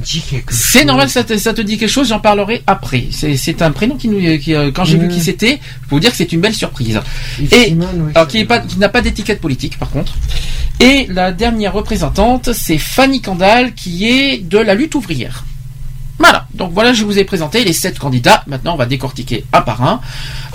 c'est 0.50 0.84
normal, 0.86 1.10
ça 1.10 1.24
te, 1.24 1.36
ça 1.36 1.52
te 1.52 1.60
dit 1.60 1.76
quelque 1.76 1.90
chose, 1.90 2.08
j'en 2.08 2.20
parlerai 2.20 2.62
après. 2.66 3.04
C'est 3.10 3.60
un 3.62 3.70
prénom 3.70 3.96
qui 3.96 4.08
nous, 4.08 4.38
qui, 4.38 4.54
euh, 4.54 4.70
quand 4.72 4.84
j'ai 4.84 4.96
vu 4.96 5.08
qui 5.08 5.20
c'était, 5.20 5.58
pour 5.88 5.96
vous 5.96 6.00
dire 6.00 6.10
que 6.10 6.16
c'est 6.16 6.32
une 6.32 6.40
belle 6.40 6.54
surprise. 6.54 7.00
Yves 7.40 7.52
Et 7.54 7.70
oui, 7.72 7.86
alors 8.14 8.28
qui 8.28 8.38
me 8.38 8.46
pas, 8.46 8.60
qui 8.60 8.78
n'a 8.78 8.88
pas 8.88 9.02
d'étiquette 9.02 9.40
politique 9.40 9.78
par 9.78 9.90
contre. 9.90 10.14
Et 10.80 11.06
la 11.10 11.32
dernière 11.32 11.72
représentante, 11.74 12.50
c'est 12.52 12.78
Fanny 12.78 13.20
Candal, 13.20 13.74
qui 13.74 14.08
est 14.08 14.38
de 14.38 14.58
la 14.58 14.74
lutte 14.74 14.94
ouvrière. 14.94 15.44
Voilà, 16.18 16.46
donc 16.54 16.70
voilà, 16.72 16.92
je 16.92 17.04
vous 17.04 17.18
ai 17.18 17.24
présenté 17.24 17.64
les 17.64 17.72
sept 17.72 17.98
candidats. 17.98 18.44
Maintenant, 18.46 18.74
on 18.74 18.76
va 18.76 18.86
décortiquer 18.86 19.44
un 19.52 19.62
par 19.62 19.82
un 19.82 20.00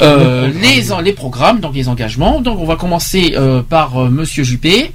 euh, 0.01 0.47
Le 0.47 0.53
programme. 0.53 1.03
les, 1.03 1.13
programmes, 1.13 1.59
donc 1.59 1.75
les 1.75 1.89
engagements. 1.89 2.39
Donc, 2.39 2.59
on 2.59 2.65
va 2.65 2.77
commencer 2.77 3.33
euh, 3.35 3.61
par 3.61 3.97
euh, 3.97 4.09
Monsieur 4.09 4.43
Juppé, 4.43 4.91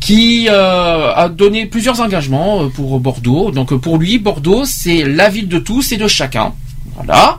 qui 0.00 0.46
euh, 0.50 1.12
a 1.14 1.28
donné 1.30 1.64
plusieurs 1.66 2.00
engagements 2.00 2.64
euh, 2.64 2.68
pour 2.68 3.00
Bordeaux. 3.00 3.50
Donc, 3.50 3.74
pour 3.74 3.96
lui, 3.96 4.18
Bordeaux, 4.18 4.64
c'est 4.66 5.04
la 5.04 5.30
ville 5.30 5.48
de 5.48 5.58
tous 5.58 5.92
et 5.92 5.96
de 5.96 6.06
chacun. 6.06 6.52
Voilà. 6.96 7.38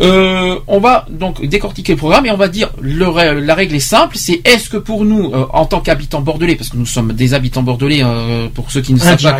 Euh, 0.00 0.58
on 0.66 0.78
va 0.80 1.06
donc 1.10 1.44
décortiquer 1.44 1.92
le 1.92 1.98
programme 1.98 2.26
et 2.26 2.30
on 2.30 2.36
va 2.36 2.48
dire 2.48 2.70
le, 2.80 3.40
la 3.40 3.54
règle 3.54 3.74
est 3.74 3.80
simple, 3.80 4.16
c'est 4.16 4.40
est-ce 4.44 4.68
que 4.68 4.76
pour 4.76 5.04
nous, 5.04 5.32
euh, 5.32 5.46
en 5.52 5.66
tant 5.66 5.80
qu'habitants 5.80 6.20
bordelais, 6.20 6.54
parce 6.56 6.70
que 6.70 6.76
nous 6.76 6.86
sommes 6.86 7.12
des 7.12 7.34
habitants 7.34 7.62
bordelais, 7.62 8.02
euh, 8.04 8.48
pour 8.54 8.70
ceux 8.70 8.80
qui 8.80 8.92
ne 8.94 8.98
savent 8.98 9.20
pas, 9.22 9.36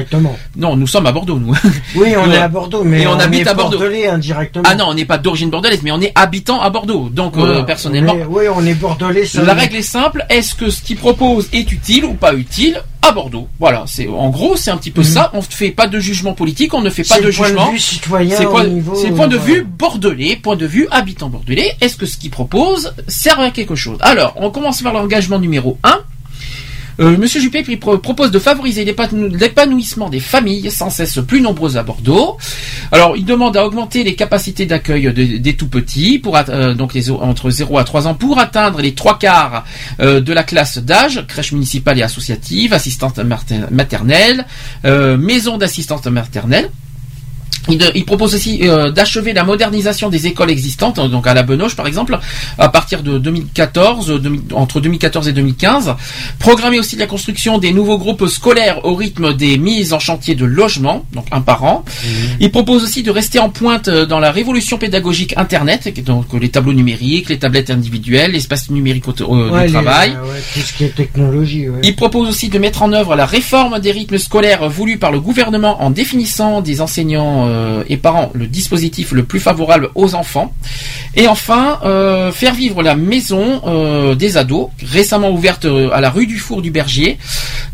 non, 0.56 0.76
nous 0.76 0.86
sommes 0.86 1.06
à 1.06 1.12
Bordeaux, 1.12 1.38
nous. 1.38 1.54
Oui, 1.96 2.14
on 2.16 2.30
est 2.32 2.38
à 2.38 2.48
Bordeaux, 2.48 2.84
mais 2.84 3.06
on, 3.06 3.18
habite 3.18 3.46
est 3.46 3.48
à 3.50 3.54
Bordeaux. 3.54 3.78
bordelais 3.78 4.08
indirectement. 4.08 4.64
Ah 4.66 4.74
non, 4.74 4.86
on 4.88 4.94
n'est 4.94 5.04
pas 5.04 5.18
d'origine 5.18 5.50
bordelaise, 5.50 5.80
mais 5.82 5.92
on 5.92 6.00
est 6.00 6.12
habitant 6.14 6.60
à 6.60 6.70
Bordeaux. 6.70 7.08
Donc 7.10 7.34
personnellement, 7.66 8.16
oui, 8.28 8.44
on 8.54 8.64
est 8.66 8.74
bordelais. 8.74 9.24
ça- 9.26 9.42
la 9.42 9.54
règle 9.54 9.76
est 9.76 9.82
simple. 9.82 10.24
Est-ce 10.30 10.54
que 10.54 10.70
ce 10.70 10.82
qu'il 10.82 10.96
propose 10.96 11.48
est 11.52 11.70
utile 11.70 12.04
ou 12.04 12.14
pas 12.14 12.34
utile? 12.34 12.80
À 13.08 13.12
Bordeaux 13.12 13.48
Voilà, 13.58 13.84
c'est 13.86 14.08
en 14.08 14.30
gros 14.30 14.56
c'est 14.56 14.70
un 14.70 14.76
petit 14.76 14.90
peu 14.90 15.02
ça. 15.02 15.30
On 15.34 15.38
ne 15.38 15.42
fait 15.42 15.70
pas 15.70 15.86
de 15.86 15.98
jugement 15.98 16.34
politique, 16.34 16.74
on 16.74 16.80
ne 16.80 16.90
fait 16.90 17.02
pas. 17.02 17.16
C'est 17.16 17.22
de 17.22 17.26
le 17.28 17.32
point 17.32 17.46
de 17.46 17.52
jugement. 17.52 17.70
vue 17.70 17.78
citoyen 17.78 18.36
C'est 18.36 18.44
C'est 19.00 19.10
point 19.10 19.28
de 19.28 19.36
euh, 19.36 19.40
vue 19.40 19.62
bordelais, 19.64 20.36
point 20.36 20.56
de 20.56 20.66
vue 20.66 20.88
habitant 20.90 21.28
bordelais. 21.28 21.76
Est-ce 21.80 21.96
que 21.96 22.06
ce 22.06 22.16
qu'il 22.16 22.30
propose 22.30 22.94
sert 23.08 23.38
à 23.40 23.50
quelque 23.50 23.74
chose? 23.74 23.98
Alors, 24.00 24.34
on 24.36 24.50
commence 24.50 24.82
par 24.82 24.92
l'engagement 24.92 25.38
numéro 25.38 25.78
1. 25.82 26.00
Euh, 27.00 27.16
Monsieur 27.16 27.40
Juppé 27.40 27.62
propose 27.76 28.30
de 28.30 28.38
favoriser 28.38 28.84
l'épanou- 28.84 29.28
l'épanouissement 29.28 30.08
des 30.08 30.20
familles 30.20 30.70
sans 30.70 30.90
cesse 30.90 31.18
plus 31.26 31.40
nombreuses 31.40 31.76
à 31.76 31.82
Bordeaux. 31.82 32.36
Alors, 32.92 33.16
il 33.16 33.24
demande 33.24 33.56
à 33.56 33.66
augmenter 33.66 34.04
les 34.04 34.14
capacités 34.14 34.64
d'accueil 34.66 35.12
de- 35.12 35.38
des 35.38 35.54
tout 35.56 35.68
petits 35.68 36.22
euh, 36.50 36.74
donc 36.74 36.92
entre 37.20 37.50
0 37.50 37.78
à 37.78 37.84
3 37.84 38.06
ans 38.06 38.14
pour 38.14 38.38
atteindre 38.38 38.80
les 38.80 38.94
trois 38.94 39.18
quarts 39.18 39.64
euh, 40.00 40.20
de 40.20 40.32
la 40.32 40.44
classe 40.44 40.78
d'âge, 40.78 41.24
crèche 41.26 41.52
municipale 41.52 41.98
et 41.98 42.02
associative, 42.02 42.72
assistante 42.72 43.18
mater- 43.18 43.66
maternelle, 43.70 44.46
euh, 44.84 45.16
maison 45.16 45.58
d'assistante 45.58 46.06
maternelle. 46.06 46.70
Il, 47.68 48.04
propose 48.04 48.34
aussi 48.34 48.60
euh, 48.64 48.90
d'achever 48.90 49.32
la 49.32 49.42
modernisation 49.44 50.10
des 50.10 50.26
écoles 50.26 50.50
existantes, 50.50 50.98
euh, 50.98 51.08
donc 51.08 51.26
à 51.26 51.32
la 51.32 51.42
Benoche 51.42 51.74
par 51.76 51.86
exemple, 51.86 52.18
à 52.58 52.68
partir 52.68 53.02
de 53.02 53.16
2014, 53.18 54.10
euh, 54.10 54.20
entre 54.52 54.80
2014 54.80 55.28
et 55.28 55.32
2015. 55.32 55.94
Programmer 56.38 56.78
aussi 56.78 56.96
la 56.96 57.06
construction 57.06 57.58
des 57.58 57.72
nouveaux 57.72 57.96
groupes 57.98 58.26
scolaires 58.26 58.84
au 58.84 58.94
rythme 58.94 59.32
des 59.34 59.56
mises 59.56 59.92
en 59.94 59.98
chantier 59.98 60.34
de 60.34 60.44
logements, 60.44 61.04
donc 61.12 61.26
un 61.32 61.40
par 61.40 61.64
an. 61.64 61.84
Il 62.40 62.50
propose 62.50 62.82
aussi 62.84 63.02
de 63.02 63.10
rester 63.10 63.38
en 63.38 63.48
pointe 63.48 63.88
euh, 63.88 64.04
dans 64.04 64.20
la 64.20 64.30
révolution 64.30 64.76
pédagogique 64.76 65.34
Internet, 65.38 65.88
donc 66.04 66.26
euh, 66.34 66.38
les 66.38 66.50
tableaux 66.50 66.72
numériques, 66.74 67.30
les 67.30 67.38
tablettes 67.38 67.70
individuelles, 67.70 68.32
l'espace 68.32 68.68
numérique 68.70 69.08
au, 69.08 69.12
au- 69.24 69.48
Ouais, 69.50 69.60
de 69.62 69.66
les- 69.66 69.72
travail. 69.72 70.10
euh, 70.10 70.22
ouais, 70.32 70.42
tout 70.52 70.60
ce 70.60 70.72
qui 70.74 70.84
est 70.84 70.94
technologie. 70.94 71.68
Ouais. 71.68 71.80
Il 71.82 71.96
propose 71.96 72.28
aussi 72.28 72.48
de 72.50 72.58
mettre 72.58 72.82
en 72.82 72.92
œuvre 72.92 73.16
la 73.16 73.26
réforme 73.26 73.78
des 73.80 73.90
rythmes 73.92 74.18
scolaires 74.18 74.68
voulue 74.68 74.98
par 74.98 75.12
le 75.12 75.20
gouvernement 75.20 75.82
en 75.82 75.90
définissant 75.90 76.60
des 76.60 76.80
enseignants 76.80 77.46
euh, 77.54 77.92
et 77.92 77.96
parents 77.96 78.30
le 78.34 78.46
dispositif 78.58 79.06
le 79.12 79.24
plus 79.30 79.40
favorable 79.48 79.86
aux 79.94 80.10
enfants. 80.14 80.48
Et 81.14 81.26
enfin, 81.28 81.78
euh, 81.84 82.32
faire 82.32 82.54
vivre 82.54 82.82
la 82.82 82.96
maison 82.96 83.44
euh, 83.66 84.14
des 84.22 84.36
ados, 84.36 84.66
récemment 84.98 85.30
ouverte 85.30 85.66
à 85.98 86.00
la 86.00 86.10
rue 86.10 86.26
du 86.26 86.38
Four 86.38 86.60
du 86.66 86.70
Berger, 86.70 87.18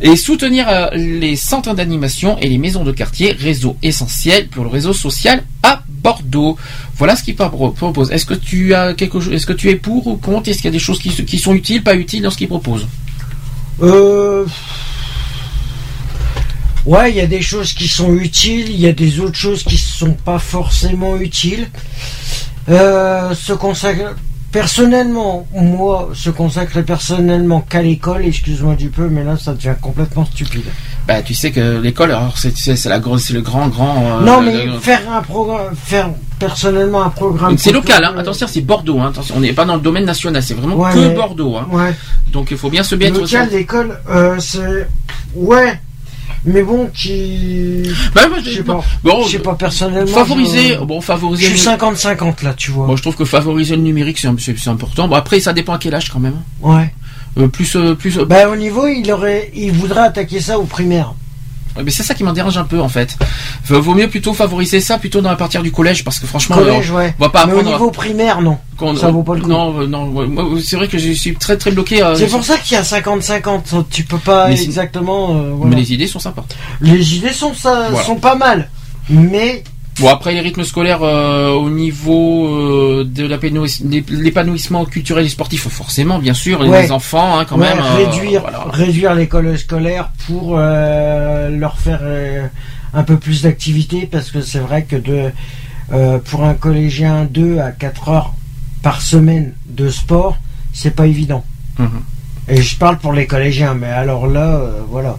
et 0.01 0.17
soutenir 0.17 0.65
les 0.95 1.37
centres 1.37 1.75
d'animation 1.75 2.39
et 2.43 2.49
les 2.49 2.59
maisons 2.59 2.85
de 2.85 2.93
quartier, 2.93 3.33
réseau 3.33 3.77
essentiel 3.83 4.49
pour 4.49 4.65
le 4.65 4.71
réseau 4.71 4.93
social 4.93 5.43
à 5.63 5.83
Bordeaux. 5.89 6.57
Voilà 6.97 7.17
ce 7.17 7.23
qu'il 7.25 7.37
pro- 7.37 7.71
propose. 7.71 8.11
Est-ce 8.11 8.27
que 8.27 8.39
tu 8.51 8.75
as 8.75 8.95
quelque 8.95 9.21
chose, 9.21 9.33
est-ce 9.33 9.47
que 9.47 9.53
tu 9.53 9.69
es 9.71 9.77
pour 9.77 10.07
ou 10.07 10.17
contre? 10.17 10.49
Est-ce 10.49 10.59
qu'il 10.59 10.67
y 10.67 10.75
a 10.75 10.79
des 10.81 10.87
choses 10.89 10.99
qui, 10.99 11.11
qui 11.25 11.39
sont 11.39 11.55
utiles, 11.55 11.83
pas 11.83 11.95
utiles 11.95 12.23
dans 12.23 12.31
ce 12.31 12.39
qu'il 12.39 12.49
propose? 12.49 12.87
Euh... 13.83 14.45
Ouais, 16.87 17.11
il 17.11 17.17
y 17.17 17.21
a 17.21 17.27
des 17.27 17.43
choses 17.43 17.73
qui 17.73 17.89
sont 17.89 18.15
utiles, 18.15 18.71
il 18.71 18.81
y 18.81 18.87
a 18.89 18.93
des 18.93 19.21
autres 19.21 19.37
choses 19.37 19.63
qui 19.63 19.77
sont 19.77 20.13
pas 20.15 20.39
forcément 20.39 21.17
utiles. 21.17 21.69
Euh, 22.69 23.35
se 23.35 23.53
consacrer 23.53 24.05
personnellement, 24.53 25.47
moi, 25.55 26.11
se 26.15 26.31
consacrer 26.31 26.83
personnellement 26.83 27.61
qu'à 27.61 27.83
l'école, 27.83 28.25
excuse-moi 28.25 28.75
du 28.75 28.89
peu, 28.89 29.09
mais 29.09 29.25
là 29.25 29.37
ça 29.37 29.55
devient 29.55 29.75
complètement 29.81 30.25
stupide. 30.25 30.65
Bah, 31.07 31.23
tu 31.23 31.35
sais 31.35 31.51
que 31.53 31.79
l'école, 31.81 32.11
alors 32.13 32.37
c'est 32.37 32.85
la 32.87 32.99
grosse, 32.99 33.25
c'est 33.25 33.33
le 33.33 33.41
grand, 33.43 33.69
grand. 33.69 34.21
euh, 34.21 34.25
non, 34.25 34.41
mais 34.41 34.67
le- 34.67 34.79
faire 34.79 35.03
un 35.13 35.23
programme, 35.23 35.75
faire 35.75 36.11
personnellement 36.39 37.03
un 37.03 37.11
programme. 37.11 37.57
c'est 37.59 37.73
local, 37.73 38.05
hein. 38.05 38.15
attention, 38.19 38.47
c'est 38.49 38.61
Bordeaux. 38.61 38.99
Hein. 39.01 39.09
Attention, 39.11 39.37
on 39.37 39.41
n'est 39.41 39.53
pas 39.53 39.65
dans 39.65 39.75
le 39.77 39.81
domaine 39.83 40.05
national, 40.05 40.43
c'est 40.43 40.55
vraiment 40.55 40.77
Ouais, 40.77 40.93
que 40.93 40.99
mais- 40.99 41.15
Bordeaux. 41.15 41.57
Hein. 41.57 41.67
Ouais. 41.71 41.95
Donc 42.33 42.51
il 42.51 42.57
faut 42.57 42.71
bien 42.71 42.83
se 42.83 42.95
mettre. 42.95 43.21
Local, 43.21 43.49
l'école, 43.53 44.01
euh, 44.11 44.37
c'est 44.41 44.89
ouais, 45.35 45.81
mais 46.45 46.63
bon, 46.63 46.89
qui. 46.95 47.83
Bah, 48.15 48.29
moi, 48.29 48.39
je 48.45 48.51
sais 48.51 48.63
pas. 48.63 48.81
Bon, 49.05 49.25
je 49.25 49.31
sais 49.33 49.39
pas 49.39 49.55
personnellement. 49.55 50.07
Favoriser, 50.13 50.75
je- 50.75 50.85
bon, 50.85 51.01
favoriser. 51.01 51.43
Je 51.45 51.49
suis 51.57 51.59
le- 51.59 51.77
50-50 51.77 52.43
là, 52.43 52.55
tu 52.57 52.71
vois. 52.71 52.87
Bon, 52.87 52.97
je 52.97 53.03
trouve 53.03 53.17
que 53.17 53.25
favoriser 53.25 53.77
le 53.77 53.83
numérique, 53.83 54.19
c'est 54.19 54.69
important. 54.69 55.09
Bon, 55.09 55.17
après, 55.17 55.41
ça 55.41 55.53
dépend 55.53 55.75
à 55.75 55.79
quel 55.79 55.95
âge 55.95 56.11
quand 56.11 56.21
même. 56.21 56.37
Ouais. 56.61 56.93
Euh, 57.39 57.47
plus, 57.49 57.77
euh, 57.77 57.95
plus. 57.95 58.19
euh, 58.19 58.25
Bah 58.25 58.49
au 58.49 58.57
niveau, 58.57 58.87
il 58.89 59.11
aurait, 59.13 59.51
il 59.55 59.71
voudrait 59.73 60.01
attaquer 60.01 60.41
ça 60.41 60.59
au 60.59 60.65
primaire. 60.65 61.15
Mais 61.85 61.91
c'est 61.91 62.03
ça 62.03 62.15
qui 62.15 62.25
m'en 62.25 62.33
dérange 62.33 62.57
un 62.59 62.65
peu 62.65 62.81
en 62.81 62.89
fait. 62.89 63.17
Vaut 63.67 63.95
mieux 63.95 64.09
plutôt 64.09 64.33
favoriser 64.35 64.81
ça 64.81 64.99
plutôt 64.99 65.21
dans 65.21 65.31
la 65.31 65.37
partie 65.37 65.59
du 65.59 65.73
collège 65.73 66.05
parce 66.05 66.19
que 66.19 66.27
franchement, 66.27 66.57
Collège, 66.57 66.91
on, 66.91 66.97
ouais. 66.97 67.15
on 67.19 67.25
va 67.25 67.29
pas 67.31 67.47
Mais 67.47 67.53
au 67.53 67.59
apprendre. 67.59 67.73
niveau 67.77 67.91
primaire, 67.91 68.41
non. 68.41 68.59
ça 68.97 69.11
vaut 69.11 69.23
pas 69.23 69.35
le 69.35 69.43
coup. 69.43 69.49
Non, 69.49 69.81
euh, 69.81 69.87
non. 69.87 70.57
c'est 70.63 70.77
vrai 70.77 70.89
que 70.89 70.99
je 70.99 71.11
suis 71.13 71.35
très 71.35 71.57
très 71.57 71.71
bloqué. 71.71 72.03
euh, 72.03 72.15
C'est 72.15 72.27
pour 72.29 72.45
ça 72.45 72.59
qu'il 72.59 72.75
y 72.75 72.77
a 72.77 72.83
50-50. 72.83 73.85
Tu 73.91 74.05
peux 74.05 74.19
pas 74.19 74.49
Mais 74.49 74.63
exactement. 74.63 75.35
euh, 75.37 75.51
voilà. 75.55 75.75
Mais 75.75 75.81
les 75.81 75.93
idées 75.93 76.07
sont 76.07 76.19
sympas. 76.19 76.45
Les 76.81 77.17
idées 77.17 77.33
sont 77.33 77.55
ça, 77.55 77.89
Voilà. 77.91 78.05
sont 78.07 78.17
pas 78.17 78.35
mal, 78.35 78.69
mais 79.09 79.65
Bon 80.01 80.09
après 80.09 80.33
les 80.33 80.41
rythmes 80.41 80.65
scolaires 80.65 81.03
euh, 81.03 81.51
au 81.51 81.69
niveau 81.71 82.47
euh, 82.49 83.05
de 83.05 83.25
l'épanouiss- 83.27 83.83
l'ép- 83.87 84.11
l'épanouissement 84.11 84.85
culturel 84.87 85.27
et 85.27 85.29
sportif 85.29 85.69
forcément 85.69 86.19
bien 86.19 86.35
sûr 86.35 86.61
Ouais. 86.61 86.83
les 86.83 86.91
enfants 86.93 87.39
hein, 87.39 87.45
quand 87.47 87.59
Ouais, 87.59 87.69
même 87.75 87.79
euh, 87.85 87.97
réduire, 87.97 88.41
voilà. 88.43 88.65
réduire 88.73 89.15
l'école 89.15 89.59
scolaire 89.59 90.11
pour 90.27 90.55
euh, 90.57 91.51
leur 91.51 91.79
faire 91.79 92.01
un 92.95 93.03
peu 93.03 93.17
plus 93.17 93.43
d'activité 93.43 94.09
parce 94.11 94.31
que 94.31 94.41
c'est 94.41 94.59
vrai 94.61 94.85
que 94.85 94.97
de 94.97 95.31
pour 96.27 96.45
un 96.45 96.55
collégien 96.55 97.25
2 97.31 97.59
à 97.59 97.73
4 97.73 98.09
heures 98.11 98.35
par 98.83 99.03
semaine 99.03 99.55
de 99.69 99.89
sport, 99.91 100.39
c'est 100.73 100.95
pas 100.95 101.07
évident. 101.09 101.45
Mhm. 101.79 101.89
Et 102.49 102.63
je 102.63 102.77
parle 102.79 102.99
pour 102.99 103.13
les 103.13 103.27
collégiens, 103.27 103.75
mais 103.75 103.89
alors 103.89 104.27
là, 104.29 104.55
euh, 104.57 104.81
voilà. 104.89 105.19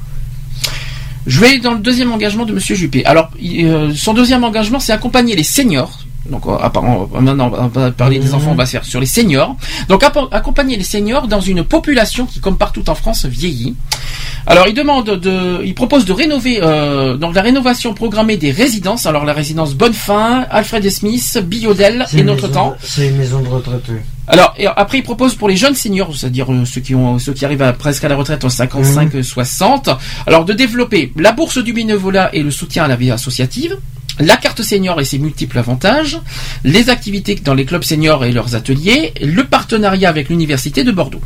Je 1.27 1.40
vais 1.40 1.59
dans 1.59 1.74
le 1.74 1.80
deuxième 1.80 2.11
engagement 2.11 2.45
de 2.45 2.53
Monsieur 2.53 2.75
Juppé. 2.75 3.06
Alors, 3.06 3.30
euh, 3.43 3.93
son 3.95 4.14
deuxième 4.14 4.43
engagement, 4.43 4.80
c'est 4.80 4.91
accompagner 4.91 5.35
les 5.35 5.43
seniors. 5.43 6.00
Donc, 6.30 6.45
euh, 6.45 6.56
apparemment, 6.61 7.09
euh, 7.16 7.19
maintenant, 7.19 7.51
on 7.58 7.67
va 7.67 7.91
parler 7.91 8.19
des 8.19 8.27
Mhm. 8.27 8.35
enfants, 8.35 8.51
on 8.51 8.56
va 8.56 8.66
se 8.67 8.72
faire 8.72 8.85
sur 8.85 9.00
les 9.00 9.06
seniors. 9.08 9.56
Donc, 9.90 10.03
accompagner 10.32 10.77
les 10.77 10.83
seniors 10.83 11.27
dans 11.27 11.41
une 11.41 11.64
population 11.64 12.25
qui, 12.27 12.40
comme 12.40 12.58
partout 12.58 12.88
en 12.90 12.95
France, 12.95 13.25
vieillit. 13.25 13.75
Alors, 14.45 14.67
il 14.67 14.74
demande 14.75 15.06
de, 15.19 15.61
il 15.64 15.74
propose 15.74 16.06
de 16.06 16.14
rénover, 16.14 16.59
euh, 16.61 17.17
donc 17.17 17.33
la 17.35 17.41
rénovation 17.41 17.93
programmée 17.93 18.38
des 18.38 18.51
résidences. 18.51 19.06
Alors, 19.06 19.25
la 19.25 19.33
résidence 19.33 19.74
Bonnefin, 19.74 20.45
Alfred 20.50 20.88
Smith, 20.90 21.40
Biodel 21.43 22.06
et 22.14 22.24
Notre 22.24 22.48
maison 22.48 22.53
Temps. 22.53 22.75
C'est 22.82 23.08
une 23.09 23.17
maison 23.17 23.40
de 23.41 23.48
retraite. 23.50 23.83
oui. 23.90 23.95
Alors 24.27 24.53
et 24.58 24.66
après 24.67 25.00
il 25.00 25.03
propose 25.03 25.35
pour 25.35 25.50
les 25.50 25.58
jeunes 25.58 25.75
seniors, 25.75 26.16
c'est-à-dire 26.16 26.48
ceux 26.66 26.80
qui 26.80 26.95
ont 26.95 27.19
ceux 27.19 27.33
qui 27.33 27.43
arrivent 27.43 27.64
à, 27.64 27.74
presque 27.74 28.03
à 28.06 28.08
la 28.08 28.16
retraite 28.16 28.45
en 28.45 28.50
55-60, 28.50 29.90
alors 30.27 30.45
de 30.45 30.53
développer 30.53 31.11
la 31.17 31.32
bourse 31.33 31.58
du 31.58 31.74
bénévolat 31.74 32.30
et 32.33 32.41
le 32.43 32.51
soutien 32.51 32.83
à 32.85 32.88
la 32.88 32.95
vie 32.95 33.11
associative, 33.11 33.77
la 34.22 34.38
carte 34.38 34.61
senior 34.61 35.00
et 35.01 35.06
ses 35.06 35.17
multiples 35.17 35.58
avantages, 35.58 36.19
les 36.64 36.90
activités 36.90 37.35
dans 37.35 37.53
les 37.53 37.66
clubs 37.66 37.83
seniors 37.83 38.24
et 38.24 38.32
leurs 38.32 38.56
ateliers, 38.56 39.14
le 39.22 39.43
partenariat 39.43 40.09
avec 40.09 40.30
l'université 40.30 40.83
de 40.83 40.91
Bordeaux. 40.91 41.22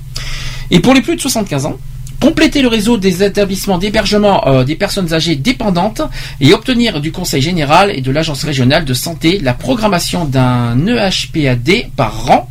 Et 0.72 0.80
pour 0.80 0.93
les 0.93 1.01
plus 1.01 1.15
de 1.15 1.22
75 1.22 1.65
ans, 1.65 1.77
compléter 2.26 2.62
le 2.64 2.68
réseau 2.70 2.98
des 2.98 3.22
établissements 3.24 3.78
d'hébergement 3.78 4.48
euh, 4.48 4.64
des 4.64 4.76
personnes 4.76 5.14
âgées 5.14 5.36
dépendantes 5.36 6.02
et 6.42 6.54
obtenir 6.54 7.00
du 7.00 7.12
Conseil 7.12 7.42
général 7.42 7.92
et 7.98 8.02
de 8.02 8.12
l'Agence 8.12 8.44
régionale 8.44 8.84
de 8.84 8.94
santé 8.95 9.40
la 9.40 9.54
programmation 9.54 10.26
d'un 10.26 10.76
E 10.88 10.98
EHPAD 10.98 11.70
par 11.95 12.14
an. 12.32 12.50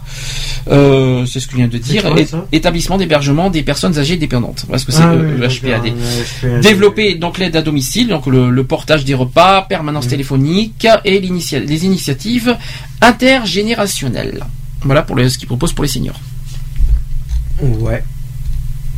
Euh, 0.71 1.27
c'est 1.27 1.41
ce 1.41 1.47
que 1.47 1.53
je 1.53 1.57
viens 1.59 1.67
de 1.67 1.77
dire. 1.77 2.03
quoi, 2.03 2.15
établissement 2.53 2.99
d'hébergement 2.99 3.51
des 3.51 3.63
personnes 3.65 3.99
âgées 3.99 4.17
dépendantes. 4.17 4.65
Parce 4.71 4.85
que 4.85 4.93
c'est 4.93 5.03
Ah 5.03 5.15
le 5.15 5.39
oui, 5.39 5.45
EHPAD. 5.45 5.83
d'accord, 5.83 5.99
un 6.45 6.49
EHPAD. 6.49 6.61
Développer 6.63 7.15
donc 7.17 7.39
l'aide 7.39 7.57
à 7.57 7.63
domicile, 7.63 8.07
donc 8.09 8.27
le, 8.27 8.51
le 8.51 8.65
portage 8.65 9.05
des 9.05 9.15
repas, 9.15 9.63
permanence 9.63 10.07
téléphonique 10.07 10.87
et 11.05 11.19
les 11.21 11.85
initiatives 11.85 12.57
intergénérationnelles. 13.01 14.45
Voilà 14.83 15.03
pour 15.03 15.17
les- 15.17 15.29
ce 15.29 15.37
qu'ils 15.39 15.49
proposent 15.49 15.73
pour 15.73 15.83
les 15.85 15.91
seniors. 15.91 16.21
Ouais. 17.61 18.03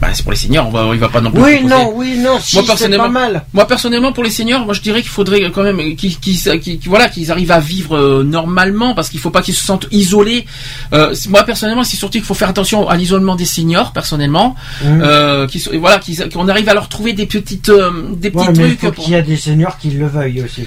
Bah, 0.00 0.08
c'est 0.12 0.22
pour 0.22 0.32
les 0.32 0.36
seniors, 0.36 0.66
on 0.68 0.70
va, 0.70 0.86
il 0.92 1.00
va 1.00 1.08
pas 1.08 1.22
non 1.22 1.30
plus. 1.30 1.40
Oui, 1.42 1.64
non, 1.64 1.92
oui, 1.94 2.18
non, 2.18 2.38
si, 2.38 2.56
moi 2.56 2.66
personnellement, 2.66 3.04
pas 3.04 3.10
mal. 3.10 3.44
moi 3.54 3.66
personnellement 3.66 4.12
pour 4.12 4.24
les 4.24 4.30
seniors, 4.30 4.64
moi 4.66 4.74
je 4.74 4.82
dirais 4.82 5.00
qu'il 5.00 5.10
faudrait 5.10 5.50
quand 5.50 5.62
même 5.62 5.96
qu'ils, 5.96 6.38
voilà, 6.86 7.08
qu'ils 7.08 7.32
arrivent 7.32 7.50
à 7.50 7.60
vivre 7.60 7.96
euh, 7.96 8.22
normalement, 8.22 8.94
parce 8.94 9.08
qu'il 9.08 9.20
faut 9.20 9.30
pas 9.30 9.40
qu'ils 9.40 9.54
se 9.54 9.64
sentent 9.64 9.86
isolés. 9.92 10.44
Euh, 10.92 11.14
moi 11.30 11.44
personnellement, 11.44 11.82
c'est 11.82 11.96
surtout 11.96 12.18
qu'il 12.18 12.26
faut 12.26 12.34
faire 12.34 12.50
attention 12.50 12.86
à 12.88 12.96
l'isolement 12.96 13.36
des 13.36 13.46
seniors, 13.46 13.92
personnellement, 13.92 14.54
Mhm. 14.84 15.00
euh, 15.02 15.46
voilà, 15.80 15.98
qu'on 16.30 16.46
arrive 16.48 16.68
à 16.68 16.74
leur 16.74 16.88
trouver 16.90 17.14
des 17.14 17.24
petites, 17.26 17.70
euh, 17.70 17.90
des 18.12 18.30
petits 18.30 18.38
Ouais, 18.48 18.52
mais 18.54 18.64
il 18.64 18.76
trucs. 18.76 18.80
faut 18.80 18.92
pour- 18.92 19.04
qu'il 19.04 19.14
y 19.14 19.16
a 19.16 19.22
des 19.22 19.36
seniors 19.38 19.78
qui 19.78 19.90
le 19.92 20.06
veuillent 20.08 20.42
aussi. 20.42 20.64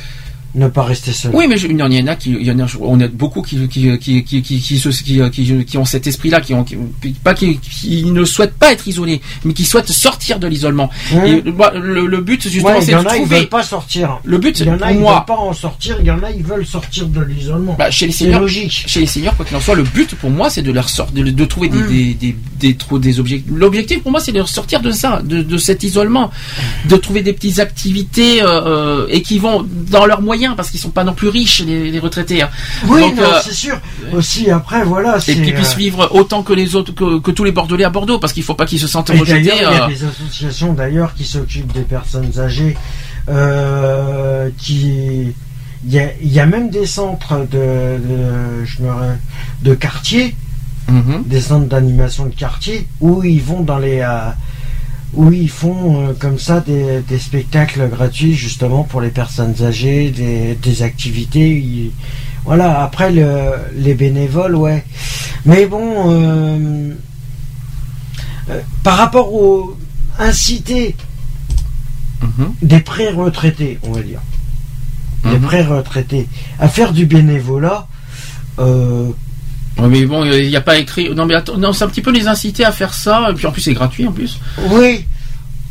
Ne 0.56 0.68
pas 0.68 0.84
rester 0.84 1.12
seul. 1.12 1.32
Oui, 1.34 1.46
mais 1.48 1.58
je- 1.58 1.68
il 1.68 1.78
y 1.78 1.84
en 1.84 2.08
a 2.08 2.16
qui, 2.16 2.32
il 2.32 2.42
y 2.46 2.52
en 2.52 2.60
a, 2.60 2.66
on 2.82 3.00
a 3.00 3.08
beaucoup 3.08 3.42
qui, 3.44 3.68
qui, 3.68 3.98
qui, 4.00 4.24
qui, 4.24 4.42
qui, 4.42 5.78
ont 5.78 5.86
cet 5.86 6.08
esprit-là, 6.08 6.42
qui 6.42 6.54
ont, 6.56 6.64
qui, 6.64 6.76
pas 7.24 7.34
qui, 7.36 7.60
qui 7.60 8.04
ne 8.06 8.24
souhaitent 8.26 8.56
pas 8.58 8.72
être 8.72 8.88
isolés, 8.88 9.22
mais 9.46 9.54
qui 9.54 9.64
souhaitent 9.64 9.90
sortir 9.92 10.40
de 10.40 10.48
l'isolement. 10.48 10.90
Mmh. 11.14 11.18
Et 11.26 11.42
le, 11.42 12.08
le 12.08 12.22
but 12.22 12.42
justement, 12.44 12.70
Ouais, 12.70 12.80
il 12.80 12.86
c'est 12.86 12.92
y 12.92 12.96
de 12.96 13.00
en 13.00 13.06
a, 13.06 13.16
ils 13.16 13.20
trouver. 13.22 13.40
veulent 13.42 13.50
pas 13.50 13.64
sortir. 13.64 14.20
Le 14.24 14.38
but, 14.40 14.60
Il 14.60 14.66
y 14.66 14.70
en 14.72 14.74
a, 14.74 14.78
pour 14.80 14.90
ils 14.90 14.98
moi, 15.00 15.14
veulent 15.18 15.26
pas 15.36 15.42
en 15.42 15.54
sortir. 15.54 15.98
Il 16.00 16.06
y 16.08 16.12
en 16.12 16.24
a, 16.24 16.32
ils 16.32 16.44
veulent 16.44 16.66
sortir 16.66 17.08
de 17.08 17.22
l'isolement. 17.22 17.76
Bah, 17.78 17.92
chez 17.92 18.08
les 18.08 18.12
C'est 18.12 18.26
seniors, 18.26 18.42
logique. 18.42 18.84
chez 18.88 19.02
les 19.02 19.06
seniors, 19.06 19.36
quoi 19.36 19.46
qu'il 19.46 19.56
en 19.56 19.62
soit, 19.62 19.76
le 19.76 19.84
but 19.84 20.16
pour 20.16 20.32
moi, 20.32 20.50
c'est 20.50 20.62
de 20.64 20.72
leur 20.72 20.90
sortir, 20.90 21.14
de, 21.24 21.30
de 21.30 21.46
trouver 21.46 21.70
des, 21.70 21.78
Mm. 21.80 21.88
des, 21.88 22.14
des, 22.16 22.36
des, 22.60 22.76
trop- 22.76 22.98
des 23.00 23.20
objectifs. 23.20 23.52
L'objectif 23.56 24.02
pour 24.02 24.12
moi, 24.12 24.20
c'est 24.20 24.32
de 24.32 24.38
leur 24.38 24.50
sortir 24.50 24.82
de 24.82 24.92
ça, 24.92 25.22
de, 25.24 25.42
de 25.44 25.58
cet 25.58 25.84
isolement, 25.84 26.32
de 26.86 26.96
trouver 26.98 27.22
des 27.22 27.34
petites 27.34 27.60
activités 27.60 28.42
euh, 28.42 28.48
euh, 29.06 29.08
et 29.10 29.22
qui 29.22 29.38
vont 29.40 29.66
dans 29.92 30.06
leurs 30.06 30.22
moyens 30.22 30.39
moyens 30.40 30.56
parce 30.56 30.70
qu'ils 30.72 30.80
sont 30.80 30.90
pas 30.92 31.04
non 31.04 31.14
plus 31.14 31.28
riches 31.28 31.62
les, 31.66 31.92
les 31.92 32.00
retraités. 32.00 32.42
hein. 32.42 32.50
Oui, 32.88 33.02
euh, 33.20 33.40
c'est 33.44 33.54
sûr. 33.54 33.78
Aussi, 34.14 34.50
après, 34.50 34.84
voilà. 34.84 35.18
et 35.18 35.22
c'est, 35.22 35.34
qu'ils 35.36 35.54
puissent 35.54 35.74
euh, 35.74 35.78
vivre 35.78 36.10
autant 36.14 36.44
que 36.44 36.54
les 36.54 36.76
autres, 36.76 36.94
que, 36.94 37.20
que 37.20 37.32
tous 37.32 37.44
les 37.44 37.52
Bordelais 37.52 37.84
à 37.84 37.90
Bordeaux, 37.90 38.20
parce 38.20 38.32
qu'il 38.34 38.44
faut 38.44 38.56
pas 38.56 38.66
qu'ils 38.66 38.80
se 38.80 38.88
sentent 38.88 39.10
Et 39.10 39.20
rejetés. 39.20 39.40
il 39.40 39.46
y 39.46 39.52
a 39.52 39.84
euh, 39.84 39.88
des 39.88 40.04
associations 40.06 40.74
d'ailleurs 40.74 41.14
qui 41.14 41.26
s'occupent 41.26 41.74
des 41.74 41.82
personnes 41.82 42.32
âgées, 42.40 42.78
qui 44.58 45.34
il 45.86 45.94
y 45.94 46.00
a, 46.00 46.10
il 46.22 46.32
y 46.34 46.40
a 46.42 46.46
même 46.46 46.70
des 46.70 46.86
centres 46.86 47.38
de, 47.50 47.58
de, 47.58 48.66
je 48.66 48.82
me 48.82 48.90
de 49.64 49.74
quartier, 49.76 50.36
Mhm. 50.90 51.24
des 51.28 51.40
centres 51.40 51.68
d'animation 51.68 52.26
de 52.26 52.34
quartier 52.34 52.88
où 53.00 53.24
ils 53.24 53.42
vont 53.44 53.62
dans 53.62 53.78
les 53.78 54.00
euh, 54.00 54.32
où 55.14 55.32
ils 55.32 55.50
font 55.50 56.10
euh, 56.10 56.14
comme 56.14 56.38
ça 56.40 56.60
des, 56.60 57.02
des 57.02 57.20
spectacles 57.20 57.90
gratuits 57.90 58.36
justement 58.36 58.84
pour 58.84 59.02
les 59.02 59.10
personnes 59.10 59.56
âgées, 59.62 60.12
des, 60.12 60.56
des 60.56 60.82
activités. 60.84 61.58
ils- 61.60 61.92
voilà. 62.46 62.82
Après 62.84 63.12
le, 63.12 63.52
les 63.76 63.94
bénévoles, 63.96 64.56
ouais. 64.56 64.84
Mais 65.46 65.66
bon. 65.66 66.12
euh, 66.12 66.94
euh, 68.50 68.62
par 68.84 68.98
rapport 68.98 69.34
au 69.34 69.78
inciter 70.18 70.96
Mhm. 72.22 72.54
des 72.62 72.80
pré-retraités, 72.82 73.80
on 73.84 73.92
va 73.94 74.02
dire, 74.02 74.20
des 75.24 75.38
Mhm. 75.38 75.42
pré-retraités 75.42 76.28
à 76.60 76.68
faire 76.68 76.92
du 76.92 77.06
bénévolat, 77.06 77.88
euh, 78.60 79.10
mais 79.88 80.06
bon, 80.06 80.26
il 80.26 80.48
n'y 80.50 80.56
a 80.56 80.62
pas 80.62 80.78
écrit. 80.78 81.10
Non, 81.14 81.26
mais 81.26 81.36
attends, 81.36 81.58
non, 81.58 81.74
c'est 81.74 81.84
un 81.84 81.88
petit 81.88 82.02
peu 82.02 82.12
les 82.12 82.28
inciter 82.28 82.66
à 82.66 82.72
faire 82.72 82.94
ça. 82.94 83.28
Et 83.30 83.34
puis 83.34 83.46
en 83.48 83.52
plus, 83.52 83.62
c'est 83.62 83.74
gratuit 83.74 84.08
en 84.08 84.12
plus. 84.12 84.38
oui. 84.72 85.06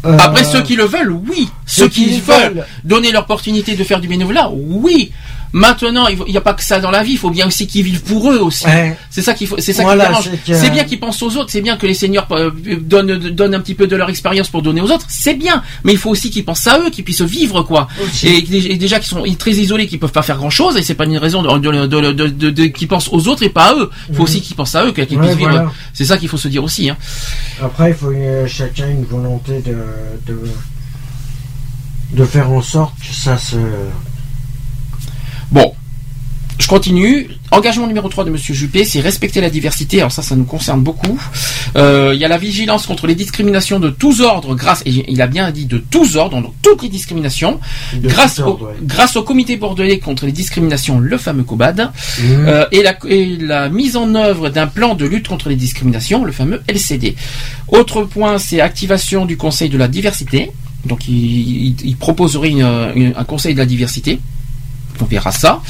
euh, 0.05 0.17
Après, 0.21 0.45
ceux 0.45 0.63
qui 0.63 0.77
le 0.77 0.85
veulent, 0.85 1.11
oui. 1.13 1.49
Ceux, 1.67 1.83
ceux 1.85 1.89
qui, 1.89 2.07
qui 2.07 2.21
veulent, 2.21 2.55
veulent. 2.55 2.67
donner 2.85 3.11
l'opportunité 3.13 3.75
de 3.77 3.85
faire 3.85 4.01
du 4.01 4.09
bénévolat, 4.09 4.51
oui. 4.53 5.11
Maintenant, 5.53 6.07
il 6.09 6.19
n'y 6.31 6.37
a 6.37 6.41
pas 6.43 6.53
que 6.55 6.63
ça 6.63 6.79
dans 6.79 6.91
la 6.91 7.03
vie. 7.03 7.13
Il 7.13 7.19
faut 7.19 7.31
bien 7.31 7.47
aussi 7.47 7.67
qu'ils 7.67 7.83
vivent 7.83 8.03
pour 8.03 8.31
eux 8.31 8.39
aussi. 8.39 8.67
Ouais. 8.67 8.97
C'est 9.11 9.23
ça 9.23 9.33
qu'il 9.35 9.47
faut. 9.47 9.57
C'est 9.59 9.73
ça 9.73 9.83
Voilà, 9.83 10.13
qui 10.45 10.55
c'est 10.55 10.71
bien 10.71 10.85
qu'ils 10.85 11.01
pensent 11.01 11.23
aux 11.23 11.37
autres. 11.37 11.51
C'est 11.51 11.63
bien 11.63 11.77
que 11.77 11.87
les 11.87 11.95
seigneurs 11.95 12.27
euh, 12.33 12.51
donnent, 12.81 13.19
donnent 13.31 13.55
un 13.55 13.61
petit 13.61 13.75
peu 13.75 13.87
de 13.87 13.97
leur 13.97 14.11
expérience 14.11 14.49
pour 14.49 14.61
donner 14.63 14.81
aux 14.83 14.91
autres. 14.91 15.07
C'est 15.09 15.35
bien. 15.35 15.63
Mais 15.85 15.93
il 15.93 15.99
faut 15.99 16.11
aussi 16.11 16.31
qu'ils 16.31 16.45
pensent 16.45 16.67
à 16.67 16.79
eux, 16.81 16.91
qu'ils 16.91 17.05
puissent 17.05 17.23
vivre 17.23 17.63
quoi. 17.63 17.89
Et, 18.25 18.39
et 18.73 18.77
déjà 18.77 18.99
qu'ils 18.99 19.09
sont 19.09 19.25
très 19.39 19.53
isolés, 19.53 19.87
qu'ils 19.87 19.99
peuvent 19.99 20.13
pas 20.13 20.23
faire 20.23 20.37
grand 20.37 20.51
chose. 20.51 20.77
Et 20.77 20.83
c'est 20.83 20.95
pas 20.95 21.05
une 21.05 21.17
raison 21.19 21.43
de, 21.43 21.87
de, 21.87 22.13
de, 22.13 22.51
de- 22.51 22.65
qu'ils 22.67 22.89
pensent 22.89 23.09
aux 23.11 23.27
autres 23.29 23.43
et 23.43 23.49
pas 23.49 23.71
à 23.71 23.75
eux. 23.75 23.91
Il 24.11 24.15
faut 24.15 24.23
Mhm. 24.23 24.29
aussi 24.29 24.41
qu'ils 24.43 24.57
pensent 24.57 24.75
à 24.75 24.85
eux, 24.85 24.93
qu'ils 24.93 25.03
Ouais, 25.19 25.27
puissent 25.27 25.37
vivre. 25.37 25.51
voilà. 25.51 25.73
C'est 25.95 26.05
ça 26.05 26.19
qu'il 26.19 26.29
faut 26.29 26.37
se 26.37 26.49
dire 26.49 26.63
aussi. 26.63 26.91
Hein. 26.91 26.97
Après, 27.63 27.91
il 27.91 27.95
faut 27.97 28.11
euh, 28.13 28.47
chacun 28.47 28.89
une 28.89 29.05
volonté 29.05 29.61
de, 29.63 29.77
de 30.27 30.39
de 32.13 32.25
faire 32.25 32.51
en 32.51 32.63
sorte 32.63 32.95
que 33.01 33.15
ça 33.15 33.37
se 33.37 33.57
Bon, 35.51 35.73
je 36.59 36.67
continue. 36.67 37.29
Engagement 37.51 37.87
numéro 37.87 38.09
3 38.11 38.25
de 38.25 38.31
Monsieur 38.31 38.53
Juppé, 38.53 38.85
c'est 38.85 39.01
respecter 39.01 39.41
la 39.41 39.49
diversité. 39.49 40.01
Alors 40.01 40.13
ça, 40.13 40.21
ça 40.23 40.37
nous 40.37 40.45
concerne 40.45 40.83
beaucoup. 40.83 41.19
Euh, 41.77 42.13
Il 42.15 42.21
y 42.21 42.25
a 42.25 42.29
la 42.29 42.37
vigilance 42.37 42.87
contre 42.87 43.07
les 43.07 43.15
discriminations 43.15 43.81
de 43.81 43.89
tous 43.89 44.21
ordres, 44.21 44.55
grâce, 44.55 44.83
et 44.85 45.11
il 45.11 45.23
a 45.23 45.27
bien 45.27 45.51
dit 45.51 45.65
de 45.65 45.79
tous 45.79 46.17
ordres, 46.17 46.43
donc 46.43 46.53
toutes 46.63 46.83
les 46.83 46.91
discriminations, 46.91 47.59
de 47.95 48.07
grâce, 48.09 48.39
au, 48.41 48.53
ouais. 48.59 48.73
grâce 48.83 49.17
au 49.17 49.23
comité 49.23 49.57
bordelais 49.57 49.99
contre 49.99 50.27
les 50.27 50.33
discriminations, 50.33 50.99
le 50.99 51.17
fameux 51.17 51.45
COBAD, 51.45 51.79
Mhm. 51.81 51.91
euh, 52.49 52.65
et, 52.73 52.83
la, 52.83 52.99
et 53.09 53.37
la 53.39 53.71
mise 53.71 53.97
en 53.97 54.15
œuvre 54.15 54.51
d'un 54.51 54.67
plan 54.67 54.95
de 54.95 55.07
lutte 55.07 55.29
contre 55.29 55.49
les 55.49 55.57
discriminations, 55.57 56.25
le 56.25 56.33
fameux 56.33 56.61
LCD. 56.69 57.15
Autre 57.69 58.03
point, 58.03 58.39
c'est 58.39 58.61
activation 58.61 59.25
du 59.25 59.39
Conseil 59.39 59.71
de 59.71 59.79
la 59.79 59.89
diversité. 59.89 60.51
Donc 60.85 61.09
il, 61.09 61.15
il- 61.69 61.77
il 61.85 61.97
proposerait 61.97 62.51
une- 62.51 62.93
une- 62.95 63.15
un 63.17 63.25
Conseil 63.25 63.55
de 63.55 63.59
la 63.59 63.67
diversité. 63.67 64.21
On 65.01 65.05
verra 65.05 65.31
ça. 65.33 65.61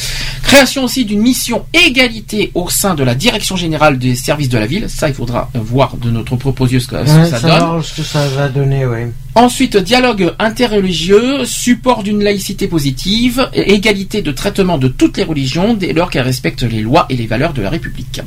Création 0.42 0.84
aussi 0.84 1.04
d'une 1.04 1.20
mission 1.20 1.64
égalité 1.74 2.50
au 2.54 2.70
sein 2.70 2.94
de 2.94 3.02
la 3.04 3.14
direction 3.14 3.56
générale 3.56 3.98
des 3.98 4.14
services 4.14 4.48
de 4.48 4.58
la 4.58 4.66
ville. 4.66 4.86
Ça, 4.88 5.08
il 5.08 5.14
faudra 5.14 5.50
voir 5.54 5.96
de 5.96 6.10
notre 6.10 6.36
proposio 6.36 6.80
ce 6.80 6.86
que, 6.88 6.96
ce 7.06 7.12
que 7.12 7.18
Ouais, 7.18 7.30
ça 7.30 7.38
ça 7.40 7.48
donne. 7.48 7.76
va, 7.76 7.82
ce 7.82 7.94
que 7.94 8.02
ça 8.02 8.26
va 8.28 8.48
donner, 8.48 8.86
ouais. 8.86 9.10
Ensuite, 9.34 9.76
dialogue 9.76 10.34
interreligieux, 10.38 11.44
support 11.44 12.02
d'une 12.02 12.22
laïcité 12.24 12.66
positive, 12.68 13.48
et 13.52 13.74
égalité 13.74 14.22
de 14.22 14.32
traitement 14.32 14.78
de 14.78 14.88
toutes 14.88 15.16
les 15.18 15.24
religions 15.24 15.74
dès 15.74 15.92
lors 15.92 16.10
qu'elles 16.10 16.22
respectent 16.22 16.62
les 16.64 16.80
lois 16.80 17.06
et 17.10 17.16
les 17.16 17.26
valeurs 17.26 17.52
de 17.52 17.62
la 17.62 17.70
République. 17.70 18.20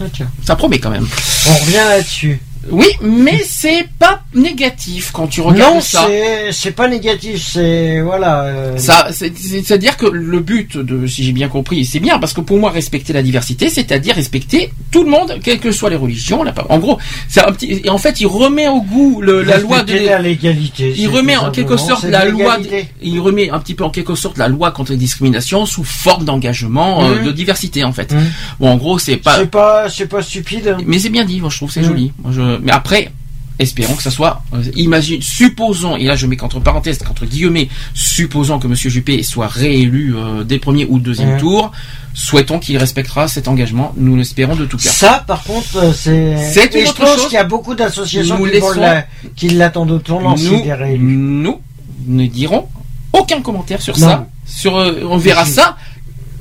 Ah. 0.00 0.04
Ça 0.44 0.56
promet 0.56 0.78
quand 0.78 0.90
même. 0.90 1.06
On 1.48 1.54
revient 1.64 1.72
là-dessus. 1.88 2.40
Oui, 2.70 2.86
mais 3.00 3.40
c'est 3.44 3.86
pas 3.98 4.22
négatif 4.34 5.10
quand 5.12 5.26
tu 5.26 5.40
regardes 5.40 5.76
Non, 5.76 5.80
ça. 5.80 6.04
c'est 6.06 6.52
c'est 6.52 6.70
pas 6.72 6.88
négatif, 6.88 7.42
c'est 7.54 8.00
voilà. 8.00 8.42
euh, 8.44 8.76
Ça, 8.78 9.08
c'est- 9.12 9.32
c'est- 9.36 9.62
c'est-à-dire 9.64 9.96
que 9.96 10.06
le 10.06 10.40
but 10.40 10.76
de, 10.76 11.06
si 11.06 11.24
j'ai 11.24 11.32
bien 11.32 11.48
compris, 11.48 11.84
c'est 11.84 12.00
bien 12.00 12.18
parce 12.18 12.32
que 12.34 12.40
pour 12.42 12.58
moi 12.58 12.70
respecter 12.70 13.12
la 13.12 13.22
diversité, 13.22 13.70
c'est-à-dire 13.70 14.14
respecter 14.14 14.72
tout 14.90 15.04
le 15.04 15.10
monde, 15.10 15.38
quelles 15.42 15.58
que 15.58 15.72
soient 15.72 15.90
les 15.90 15.96
religions. 15.96 16.44
En 16.68 16.78
gros, 16.78 16.98
c'est 17.28 17.40
un 17.40 17.52
petit. 17.52 17.80
Et 17.84 17.88
en 17.90 17.98
fait, 17.98 18.20
il 18.20 18.26
remet 18.26 18.68
au 18.68 18.82
goût 18.82 19.20
le- 19.22 19.42
la 19.42 19.58
loi 19.58 19.82
de. 19.82 19.94
la 19.94 20.18
légalité. 20.18 20.92
Il 20.96 21.08
remet 21.08 21.36
en 21.36 21.50
quelque 21.50 21.76
sorte 21.76 22.04
la 22.04 22.24
loi. 22.26 22.58
de-. 22.58 22.68
Il 23.02 23.20
remet 23.20 23.50
un 23.50 23.58
petit 23.58 23.74
peu 23.74 23.84
en 23.84 23.90
quelque 23.90 24.14
sorte 24.14 24.36
la 24.38 24.48
loi 24.48 24.70
contre 24.70 24.92
les 24.92 24.98
discriminations 24.98 25.64
sous 25.66 25.84
forme 25.84 26.24
d'engagement 26.24 27.04
euh, 27.04 27.16
Mhm. 27.20 27.26
de 27.26 27.32
diversité 27.32 27.84
en 27.84 27.92
fait. 27.92 28.12
Mhm. 28.12 28.20
Bon, 28.60 28.68
en 28.70 28.76
gros, 28.76 28.98
c'est 28.98 29.16
pas. 29.16 29.36
C'est 29.38 29.50
pas 29.50 29.88
c'est 29.88 30.06
pas 30.06 30.22
stupide. 30.22 30.76
Mais 30.86 30.98
c'est 30.98 31.08
bien 31.08 31.24
dit, 31.24 31.40
moi 31.40 31.48
je 31.50 31.56
trouve 31.56 31.70
c'est 31.70 31.80
Mhm. 31.80 31.86
joli. 31.88 32.12
Moi, 32.22 32.32
je- 32.34 32.49
Mais 32.62 32.72
après, 32.72 33.10
espérons 33.58 33.94
que 33.94 34.02
ça 34.02 34.10
soit. 34.10 34.42
euh, 34.54 34.62
imagine, 34.76 35.20
supposons, 35.22 35.96
et 35.96 36.04
là 36.04 36.16
je 36.16 36.26
mets 36.26 36.42
entre 36.42 36.60
parenthèses, 36.60 36.98
entre 37.08 37.26
guillemets, 37.26 37.68
supposons 37.94 38.58
que 38.58 38.66
Monsieur 38.66 38.90
Juppé 38.90 39.22
soit 39.22 39.48
réélu 39.48 40.14
euh, 40.16 40.44
dès 40.44 40.54
le 40.56 40.60
premier 40.60 40.86
ou 40.88 40.98
deuxième 40.98 41.38
tour. 41.38 41.70
Souhaitons 42.12 42.58
qu'il 42.58 42.76
respectera 42.76 43.28
cet 43.28 43.46
engagement. 43.46 43.92
Nous 43.96 44.16
l'espérons 44.16 44.56
de 44.56 44.64
tout 44.64 44.76
cœur. 44.78 44.92
Ça, 44.92 45.22
par 45.26 45.44
contre, 45.44 45.76
euh, 45.76 45.92
c'est. 45.94 46.74
Une 46.74 46.84
je 46.84 46.90
autre 46.90 47.00
pense 47.00 47.14
chose. 47.16 47.24
qu'il 47.26 47.34
y 47.34 47.36
a 47.38 47.44
beaucoup 47.44 47.74
d'associations 47.76 48.36
qui, 48.42 48.50
laissons- 48.50 48.80
la- 48.80 49.04
qui 49.36 49.48
l'attendent 49.50 49.92
au 49.92 49.98
tournant 50.00 50.34
nous, 50.36 50.62
réélu. 50.76 50.98
nous 51.04 51.60
ne 52.08 52.26
dirons 52.26 52.66
aucun 53.12 53.40
commentaire 53.42 53.80
sur 53.80 53.96
Non. 54.00 54.06
ça. 54.08 54.26
Sur, 54.44 54.76
euh, 54.76 55.02
on 55.08 55.18
verra 55.18 55.44
ça 55.44 55.76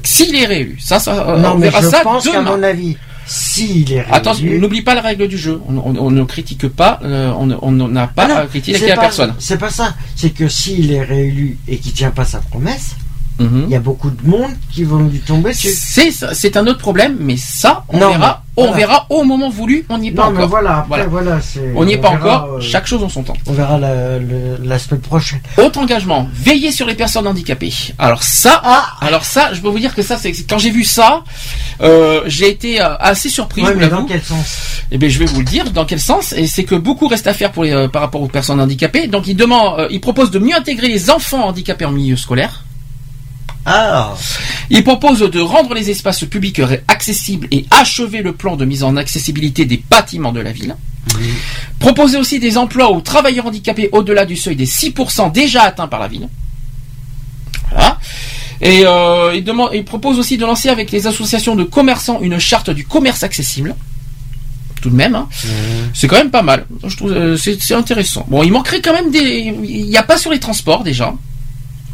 s'il 0.04 0.34
est 0.36 0.46
réélu. 0.46 0.78
Ça, 0.84 1.00
ça 1.00 1.14
euh, 1.30 1.38
non, 1.38 1.52
on 1.52 1.58
mais 1.60 1.70
verra 1.70 1.82
je 1.82 1.88
ça 1.90 2.00
pense 2.02 2.28
qu'à 2.28 2.42
mon 2.42 2.64
avis, 2.64 2.98
s'il 3.30 3.91
est 3.93 4.01
réélu. 4.01 4.11
Attention, 4.14 4.45
n'oublie 4.59 4.82
pas 4.82 4.95
la 4.95 5.01
règle 5.01 5.27
du 5.27 5.38
jeu. 5.38 5.61
On, 5.69 5.77
on- 5.77 5.95
on 5.98 6.09
ne 6.11 6.24
critique 6.24 6.67
pas, 6.67 6.99
euh, 7.03 7.32
on 7.38 7.72
n'a 7.72 8.08
pas 8.08 8.24
Ah 8.24 8.27
non, 8.27 8.35
à 8.38 8.45
critiquer 8.48 8.77
c'est 8.80 8.88
la 8.88 8.98
personne. 8.98 9.35
C'est 9.38 9.59
pas 9.59 9.69
ça. 9.69 9.93
C'est 10.16 10.32
que 10.32 10.48
s'il 10.48 10.91
est 10.91 11.03
réélu 11.03 11.58
et 11.67 11.77
qu'il 11.77 11.93
tient 11.93 12.09
pas 12.11 12.25
sa 12.25 12.40
promesse, 12.40 12.95
Mhm. 13.40 13.64
il 13.68 13.72
y 13.72 13.76
a 13.76 13.80
beaucoup 13.80 14.09
de 14.09 14.27
monde 14.27 14.51
qui 14.72 14.84
vont 14.84 15.00
lui 15.00 15.19
tomber 15.19 15.51
dessus. 15.51 15.69
C'est 15.74 16.58
un 16.58 16.68
autre 16.68 16.80
problème, 16.80 17.18
mais 17.19 17.38
ça, 17.38 17.84
on 17.90 18.00
Non, 18.00 18.09
verra, 18.09 18.43
mais 18.58 18.64
on 18.64 18.72
verra 18.74 19.06
au 19.09 19.24
moment 19.24 19.50
voulu. 19.50 19.85
On 19.90 19.98
n'y 19.98 20.09
est 20.09 20.11
pas 20.11 20.30
mais 20.30 20.38
encore. 20.40 20.50
voilà, 20.50 20.77
après, 20.80 21.08
voilà, 21.08 21.40
c'est- 21.42 21.72
on 21.76 21.85
n'y 21.85 21.93
est 21.93 21.98
on 22.00 22.01
pas 22.01 22.09
verra, 22.18 22.43
encore. 22.43 22.56
euh, 22.56 22.59
Chaque 22.61 22.85
chose 22.88 23.01
en 23.03 23.08
son 23.09 23.24
temps. 23.24 23.35
On 23.48 23.53
verra 23.53 23.77
la, 23.77 24.19
la 24.61 24.80
semaine 24.80 25.00
prochaine. 25.01 25.40
Autre 25.58 25.80
engagement, 25.80 26.27
veiller 26.34 26.72
sur 26.72 26.85
les 26.85 26.95
personnes 26.95 27.27
handicapées. 27.27 27.74
Alors 27.98 28.24
ça, 28.24 28.61
alors 29.01 29.24
ça, 29.24 29.53
je 29.53 29.61
peux 29.61 29.69
vous 29.69 29.80
dire 29.80 29.95
que 29.95 30.01
ça, 30.01 30.18
c'est 30.18 30.34
quand 30.48 30.58
j'ai 30.58 30.72
vu 30.72 30.84
ça, 30.84 31.24
euh, 31.82 32.22
j'ai 32.27 32.50
été 32.50 32.82
euh, 32.82 32.95
assez 33.00 33.30
surpris. 33.30 33.61
Ouais, 33.64 33.74
mais 33.76 33.88
dans 33.88 34.03
quel 34.06 34.22
sens? 34.22 34.84
Eh 34.92 34.98
bien, 34.98 35.08
je 35.08 35.19
vais 35.19 35.26
vous 35.26 35.40
le 35.40 35.45
dire 35.45 35.72
dans 35.72 35.85
quel 35.85 36.00
sens. 36.01 36.34
Et 36.34 36.48
c'est 36.48 36.64
que 36.66 36.76
beaucoup 36.76 37.08
reste 37.08 37.27
à 37.27 37.34
faire 37.34 37.51
pour 37.51 37.64
les, 37.64 37.72
euh, 37.72 37.88
par 37.88 38.01
rapport 38.01 38.22
aux 38.22 38.27
personnes 38.27 38.59
handicapées. 38.59 39.08
Donc, 39.08 39.27
il 39.27 39.35
demande, 39.35 39.80
euh, 39.80 39.88
il 39.90 40.01
propose 40.01 40.32
de 40.32 40.40
mieux 40.40 40.56
intégrer 40.56 40.88
les 40.90 41.09
enfants 41.09 41.45
handicapés 41.48 41.85
en 41.85 41.92
milieu 41.92 42.18
scolaire. 42.18 42.64
Ah. 43.66 44.16
Il 44.70 44.84
propose 44.84 45.20
de 45.20 45.40
rendre 45.40 45.74
les 45.74 45.90
espaces 45.90 46.24
publics 46.26 46.62
accessibles 46.88 47.48
et 47.52 47.66
achever 47.72 48.22
le 48.22 48.34
plan 48.34 48.56
de 48.56 48.66
mise 48.66 48.84
en 48.84 48.96
accessibilité 48.98 49.66
des 49.66 49.84
bâtiments 49.90 50.32
de 50.32 50.40
la 50.40 50.52
ville. 50.52 50.76
Proposer 51.80 52.18
aussi 52.18 52.40
des 52.40 52.58
emplois 52.58 52.92
aux 52.92 53.02
travailleurs 53.02 53.48
handicapés 53.48 53.90
au-delà 53.92 54.26
du 54.26 54.36
seuil 54.36 54.56
des 54.56 54.66
6% 54.66 55.32
déjà 55.32 55.64
atteints 55.64 55.88
par 55.88 56.00
la 56.00 56.08
ville. 56.08 56.28
Voilà. 57.70 58.00
Et 58.62 58.86
euh, 58.86 59.34
il, 59.36 59.44
demande, 59.44 59.72
il 59.74 59.86
propose 59.86 60.20
aussi 60.20 60.38
de 60.38 60.46
lancer 60.46 60.70
avec 60.70 60.92
les 60.92 61.08
associations 61.08 61.56
de 61.56 61.64
commerçants 61.64 62.20
une 62.22 62.40
charte 62.40 62.70
du 62.70 62.86
commerce 62.86 63.24
accessible. 63.24 63.76
Tout 64.82 64.90
de 64.90 64.96
même, 64.96 65.16
hein. 65.16 65.28
c'est 65.94 66.08
quand 66.08 66.16
même 66.16 66.32
pas 66.32 66.42
mal. 66.42 66.66
Je 66.86 66.96
trouve 66.96 67.12
euh, 67.12 67.36
c'est 67.38 67.74
intéressant. 67.74 68.26
Bon, 68.30 68.44
il 68.44 68.52
manquerait 68.52 68.80
quand 68.80 68.94
même 68.94 69.12
des. 69.12 69.54
Il 69.64 69.88
n'y 69.88 69.98
a 69.98 70.04
pas 70.04 70.18
sur 70.18 70.32
les 70.32 70.40
transports 70.40 70.84
déjà. 70.84 71.14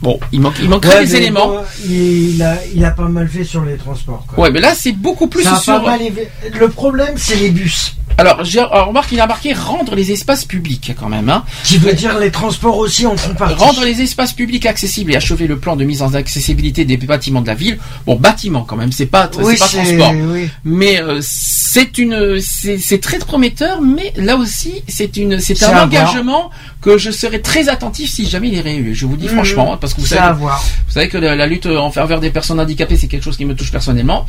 Bon, 0.01 0.19
il 0.31 0.41
manque, 0.41 0.55
il 0.61 0.69
manquerait 0.69 0.97
Ouais, 0.99 1.05
des 1.05 1.15
éléments. 1.15 1.47
bon, 1.47 1.61
il, 1.87 2.41
a, 2.43 2.57
il 2.73 2.83
a 2.85 2.91
pas 2.91 3.07
mal 3.07 3.27
fait 3.27 3.43
sur 3.43 3.63
les 3.65 3.77
transports. 3.77 4.25
quoi. 4.27 4.43
Ouais, 4.43 4.51
mais 4.51 4.59
là 4.59 4.73
c'est 4.75 4.91
beaucoup 4.91 5.27
plus 5.27 5.43
Ça 5.43 5.55
a 5.55 5.59
sur. 5.59 5.73
pas 5.81 5.91
mal 5.97 6.01
Le 6.59 6.69
problème, 6.69 7.13
c'est 7.17 7.35
les 7.37 7.49
bus. 7.49 7.95
Alors, 8.17 8.43
j'ai 8.45 8.61
remarque, 8.61 9.11
il 9.11 9.19
a 9.19 9.27
marqué 9.27 9.53
rendre 9.53 9.93
les 9.95 10.11
espaces 10.11 10.45
publics 10.45 10.93
quand 10.97 11.09
même. 11.09 11.29
Hein. 11.29 11.43
Qui 11.63 11.77
veut 11.77 11.93
dire 11.93 12.17
les 12.17 12.31
transports 12.31 12.77
aussi 12.77 13.05
en 13.05 13.17
font 13.17 13.33
partie. 13.33 13.55
Rendre 13.55 13.83
les 13.83 14.01
espaces 14.01 14.31
publics 14.33 14.65
accessibles 14.65 15.11
et 15.11 15.15
achever 15.17 15.47
le 15.47 15.57
plan 15.59 15.75
de 15.75 15.83
mise 15.83 16.01
en 16.01 16.13
accessibilité 16.13 16.85
des 16.85 16.97
bâtiments 16.97 17.41
de 17.41 17.47
la 17.47 17.55
ville. 17.55 17.77
Bon, 18.05 18.15
bâtiment 18.15 18.61
quand 18.63 18.77
même, 18.77 18.91
c'est 18.91 19.05
pas, 19.05 19.29
Oui, 19.37 19.53
c'est 19.57 19.59
pas 19.59 19.67
transport. 19.67 20.13
oui. 20.31 20.49
Mais 20.63 21.01
euh, 21.01 21.19
c'est 21.21 21.97
une, 21.97 22.39
c'est 22.39 23.01
très 23.01 23.19
prometteur. 23.19 23.81
Mais 23.81 24.13
là 24.15 24.37
aussi, 24.37 24.81
c'est 24.87 25.17
une, 25.17 25.39
c'est 25.39 25.61
un 25.63 25.83
engagement 25.83 26.51
que 26.81 26.97
je 26.97 27.11
serai 27.11 27.41
très 27.41 27.67
attentif 27.67 28.09
si 28.11 28.29
jamais 28.29 28.47
il 28.49 28.55
est 28.55 28.61
réélu. 28.61 28.95
Je 28.95 29.05
vous 29.05 29.17
dis 29.17 29.25
Mhm. 29.25 29.33
franchement, 29.33 29.73
hein, 29.73 29.77
parce 29.81 29.93
que 29.93 30.01
vous 30.01 30.07
savez, 30.07 30.35
vous 30.39 30.47
savez 30.87 31.09
que 31.09 31.17
la, 31.17 31.35
la 31.35 31.47
lutte 31.47 31.65
en 31.65 31.91
faveur 31.91 32.19
des 32.19 32.29
personnes 32.29 32.59
handicapées, 32.59 32.95
c'est 32.95 33.07
quelque 33.07 33.23
chose 33.23 33.37
qui 33.37 33.45
me 33.45 33.55
touche 33.55 33.71
personnellement. 33.71 34.25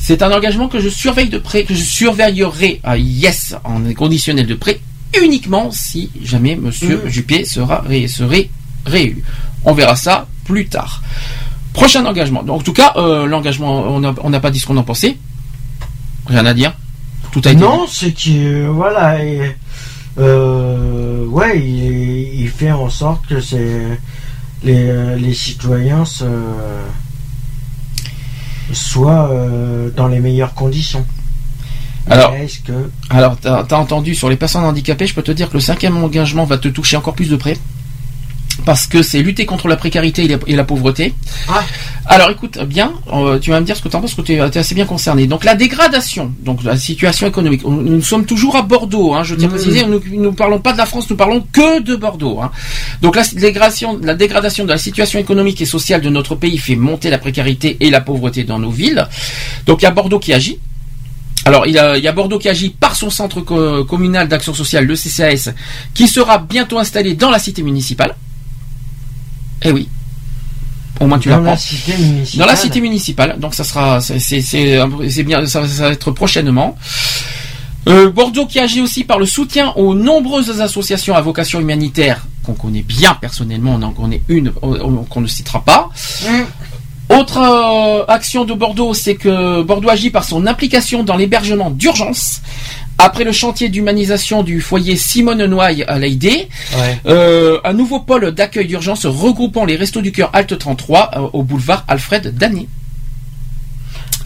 C'est 0.00 0.22
un 0.22 0.30
engagement 0.32 0.68
que 0.68 0.80
je 0.80 0.88
surveille 0.88 1.28
de 1.28 1.38
près, 1.38 1.64
que 1.64 1.74
je 1.74 1.82
surveillerai 1.82 2.80
à 2.84 2.96
yes 2.96 3.54
en 3.64 3.82
conditionnel 3.94 4.46
de 4.46 4.54
près, 4.54 4.80
uniquement 5.22 5.70
si 5.70 6.10
jamais 6.22 6.56
Monsieur 6.56 7.02
Mhm. 7.04 7.10
Juppé 7.10 7.44
sera 7.44 7.80
ré- 7.86 8.08
serait 8.08 8.48
réélu. 8.86 9.22
On 9.64 9.74
verra 9.74 9.96
ça 9.96 10.26
plus 10.44 10.66
tard. 10.68 11.02
Prochain 11.72 12.04
engagement. 12.06 12.42
Donc, 12.42 12.60
en 12.60 12.62
tout 12.64 12.72
cas, 12.72 12.92
euh, 12.96 13.26
l'engagement, 13.26 13.86
on 13.88 14.30
n'a 14.30 14.40
pas 14.40 14.50
dit 14.50 14.58
ce 14.60 14.66
qu'on 14.66 14.76
en 14.76 14.82
pensait. 14.82 15.16
Rien 16.26 16.46
à 16.46 16.54
dire. 16.54 16.72
Tout 17.32 17.42
a 17.44 17.50
été 17.52 17.60
Non, 17.60 17.86
c'est 17.90 18.12
que 18.12 18.66
voilà, 18.68 19.22
et, 19.22 19.54
euh, 20.18 21.24
ouais, 21.26 21.58
il, 21.60 22.40
il 22.42 22.48
fait 22.48 22.72
en 22.72 22.88
sorte 22.88 23.26
que 23.26 23.40
c'est 23.40 23.82
les, 24.64 25.16
les 25.16 25.34
citoyens 25.34 26.04
se, 26.04 26.24
soient 28.72 29.30
euh, 29.30 29.90
dans 29.96 30.08
les 30.08 30.20
meilleures 30.20 30.54
conditions. 30.54 31.04
Alors- 32.10 32.32
que 32.64 32.90
Alors, 33.10 33.36
t'as 33.36 33.64
as 33.70 33.74
entendu 33.78 34.14
sur 34.14 34.28
les 34.28 34.36
personnes 34.36 34.64
handicapées, 34.64 35.06
je 35.06 35.14
peux 35.14 35.22
te 35.22 35.32
dire 35.32 35.48
que 35.48 35.54
le 35.54 35.60
cinquième 35.60 35.96
engagement 36.02 36.44
va 36.44 36.58
te 36.58 36.68
toucher 36.68 36.96
encore 36.96 37.14
plus 37.14 37.28
de 37.28 37.36
près. 37.36 37.56
Parce 38.64 38.86
que 38.86 39.02
c'est 39.02 39.22
lutter 39.22 39.46
contre 39.46 39.68
la 39.68 39.76
précarité 39.76 40.24
et 40.24 40.28
la, 40.28 40.36
et 40.46 40.54
la 40.56 40.64
pauvreté. 40.64 41.14
Ah. 41.48 41.62
Alors 42.06 42.30
écoute 42.30 42.58
bien, 42.64 42.92
euh, 43.12 43.38
tu 43.38 43.50
vas 43.50 43.60
me 43.60 43.66
dire 43.66 43.76
ce 43.76 43.82
que 43.82 43.88
tu 43.88 43.96
en 43.96 44.00
penses, 44.00 44.14
parce 44.14 44.26
que 44.26 44.32
tu 44.32 44.38
es, 44.38 44.58
assez 44.58 44.74
bien 44.74 44.84
concerné. 44.84 45.26
Donc 45.26 45.44
la 45.44 45.54
dégradation, 45.54 46.32
donc 46.44 46.64
la 46.64 46.76
situation 46.76 47.26
économique. 47.26 47.62
Nous, 47.64 47.82
nous 47.82 48.02
sommes 48.02 48.26
toujours 48.26 48.56
à 48.56 48.62
Bordeaux, 48.62 49.14
hein, 49.14 49.22
je 49.22 49.34
tiens 49.36 49.48
à 49.48 49.52
Mhm. 49.52 49.56
préciser, 49.58 49.86
nous 49.86 50.00
ne 50.24 50.30
parlons 50.30 50.58
pas 50.58 50.72
de 50.72 50.78
la 50.78 50.86
France, 50.86 51.08
nous 51.08 51.16
parlons 51.16 51.46
que 51.52 51.80
de 51.80 51.96
Bordeaux. 51.96 52.40
hein. 52.42 52.50
Donc 53.00 53.16
la 53.16 53.22
dégradation, 53.24 53.98
la 54.02 54.14
dégradation 54.14 54.64
de 54.64 54.70
la 54.70 54.78
situation 54.78 55.18
économique 55.18 55.60
et 55.62 55.66
sociale 55.66 56.00
de 56.00 56.10
notre 56.10 56.34
pays 56.34 56.58
fait 56.58 56.76
monter 56.76 57.10
la 57.10 57.18
précarité 57.18 57.76
et 57.80 57.90
la 57.90 58.00
pauvreté 58.00 58.44
dans 58.44 58.58
nos 58.58 58.70
villes. 58.70 59.06
Donc 59.66 59.80
il 59.82 59.84
y 59.84 59.88
a 59.88 59.92
Bordeaux 59.92 60.18
qui 60.18 60.32
agit. 60.32 60.58
Alors, 61.44 61.66
il 61.66 61.72
y, 61.74 61.78
a, 61.78 61.96
il 61.96 62.02
y 62.04 62.08
a 62.08 62.12
Bordeaux 62.12 62.38
qui 62.38 62.48
agit 62.48 62.68
par 62.70 62.94
son 62.96 63.08
centre 63.08 63.40
co- 63.40 63.84
communal 63.84 64.28
d'action 64.28 64.52
sociale, 64.52 64.84
le 64.84 64.96
CCAS, 64.96 65.52
qui 65.94 66.06
sera 66.08 66.36
bientôt 66.38 66.78
installé 66.78 67.14
dans 67.14 67.30
la 67.30 67.38
cité 67.38 67.62
municipale. 67.62 68.14
Eh 69.62 69.72
oui. 69.72 69.88
Au 71.00 71.06
moins 71.06 71.18
tu 71.18 71.28
dans 71.28 71.40
la 71.40 71.56
cité 71.56 71.96
municipale 71.96 72.40
Dans 72.40 72.46
la 72.46 72.56
cité 72.56 72.80
municipale. 72.80 73.38
Donc 73.38 73.54
ça 73.54 73.64
sera, 73.64 74.00
c'est 74.00 75.22
bien, 75.22 75.46
ça, 75.46 75.66
ça 75.66 75.82
va 75.84 75.92
être 75.92 76.10
prochainement. 76.10 76.76
Euh, 77.86 78.10
Bordeaux 78.10 78.46
qui 78.46 78.58
agit 78.58 78.80
aussi 78.80 79.04
par 79.04 79.18
le 79.18 79.26
soutien 79.26 79.72
aux 79.76 79.94
nombreuses 79.94 80.60
associations 80.60 81.14
à 81.14 81.20
vocation 81.20 81.60
humanitaire 81.60 82.26
qu'on 82.42 82.54
connaît 82.54 82.82
bien 82.82 83.14
personnellement, 83.14 83.76
on 83.78 83.82
en 83.82 83.92
connaît 83.92 84.22
une 84.28 84.50
qu'on 84.50 85.20
ne 85.20 85.26
citera 85.26 85.62
pas. 85.64 85.88
Autre 87.08 87.38
euh, 87.38 88.04
action 88.08 88.44
de 88.44 88.52
Bordeaux, 88.52 88.92
c'est 88.92 89.14
que 89.14 89.62
Bordeaux 89.62 89.88
agit 89.88 90.10
par 90.10 90.24
son 90.24 90.46
implication 90.46 91.04
dans 91.04 91.16
l'hébergement 91.16 91.70
d'urgence. 91.70 92.42
Après 93.00 93.22
le 93.22 93.30
chantier 93.32 93.68
d'humanisation 93.68 94.42
du 94.42 94.60
foyer 94.60 94.96
Simone 94.96 95.46
Noailles 95.46 95.84
à 95.86 95.98
l'Aïdé, 96.00 96.48
Ouais. 96.76 96.98
euh, 97.06 97.58
un 97.64 97.72
nouveau 97.72 98.00
pôle 98.00 98.32
d'accueil 98.32 98.66
d'urgence 98.66 99.06
regroupant 99.06 99.64
les 99.64 99.76
Restos 99.76 100.00
du 100.00 100.10
Cœur 100.10 100.30
Alt 100.32 100.58
33 100.58 101.10
euh, 101.14 101.20
au 101.32 101.42
boulevard 101.44 101.84
Alfred 101.86 102.34
Dané. 102.36 102.66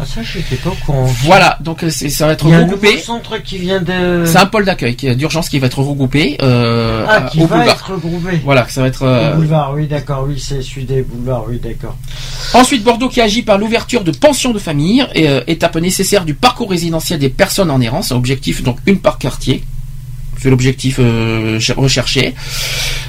Ah, 0.02 0.06
ça, 0.06 0.22
je 0.22 0.39
n'étais 0.39 0.56
pas 0.56 0.70
au 0.70 0.74
courant. 0.84 1.05
Voilà, 1.22 1.56
donc 1.60 1.84
euh, 1.84 1.90
ça 1.90 2.26
va 2.26 2.32
être 2.32 2.47
Il 2.47 2.50
y 2.50 2.55
a 2.55 2.58
un 2.58 2.62
regroupé. 2.62 2.89
nouveau 2.92 3.02
centre 3.02 3.39
qui 3.42 3.58
vient 3.58 3.81
de. 3.81 4.24
C'est 4.26 4.39
un 4.39 4.47
pôle 4.47 4.64
d'accueil 4.64 4.97
d'urgence 4.97 5.48
qui 5.48 5.58
va 5.60 5.68
être 5.68 5.78
regroupé 5.81 6.36
euh, 6.42 7.06
Ah, 7.08 7.22
qui 7.31 7.40
au 7.40 7.47
va 7.47 7.56
boulevard. 7.56 7.74
être 7.76 7.92
regroupé. 7.92 8.40
Voilà, 8.44 8.66
ça 8.68 8.81
va 8.81 8.89
être. 8.89 9.02
Au 9.02 9.06
euh, 9.08 9.34
boulevard, 9.34 9.72
oui, 9.74 9.86
d'accord, 9.86 10.24
oui, 10.26 10.40
c'est 10.40 10.60
celui 10.62 10.84
des 10.84 11.02
boulevards, 11.02 11.44
oui, 11.48 11.60
d'accord. 11.62 11.97
Ensuite, 12.55 12.82
Bordeaux 12.82 13.08
qui 13.08 13.20
agit 13.20 13.42
par 13.42 13.58
l'ouverture 13.58 14.02
de 14.02 14.10
pensions 14.10 14.52
de 14.52 14.58
famille, 14.58 15.06
et, 15.14 15.28
euh, 15.28 15.40
étape 15.47 15.76
nécessaire 15.76 16.24
du 16.24 16.34
parcours 16.34 16.70
résidentiel 16.70 17.18
des 17.20 17.28
personnes 17.31 17.70
en 17.70 17.81
errance. 17.81 18.10
Objectif 18.10 18.62
donc 18.62 18.78
une 18.86 18.98
par 18.98 19.18
quartier. 19.18 19.62
L'objectif 20.51 20.97
euh, 20.99 21.59
cher- 21.61 21.77
recherché. 21.77 22.35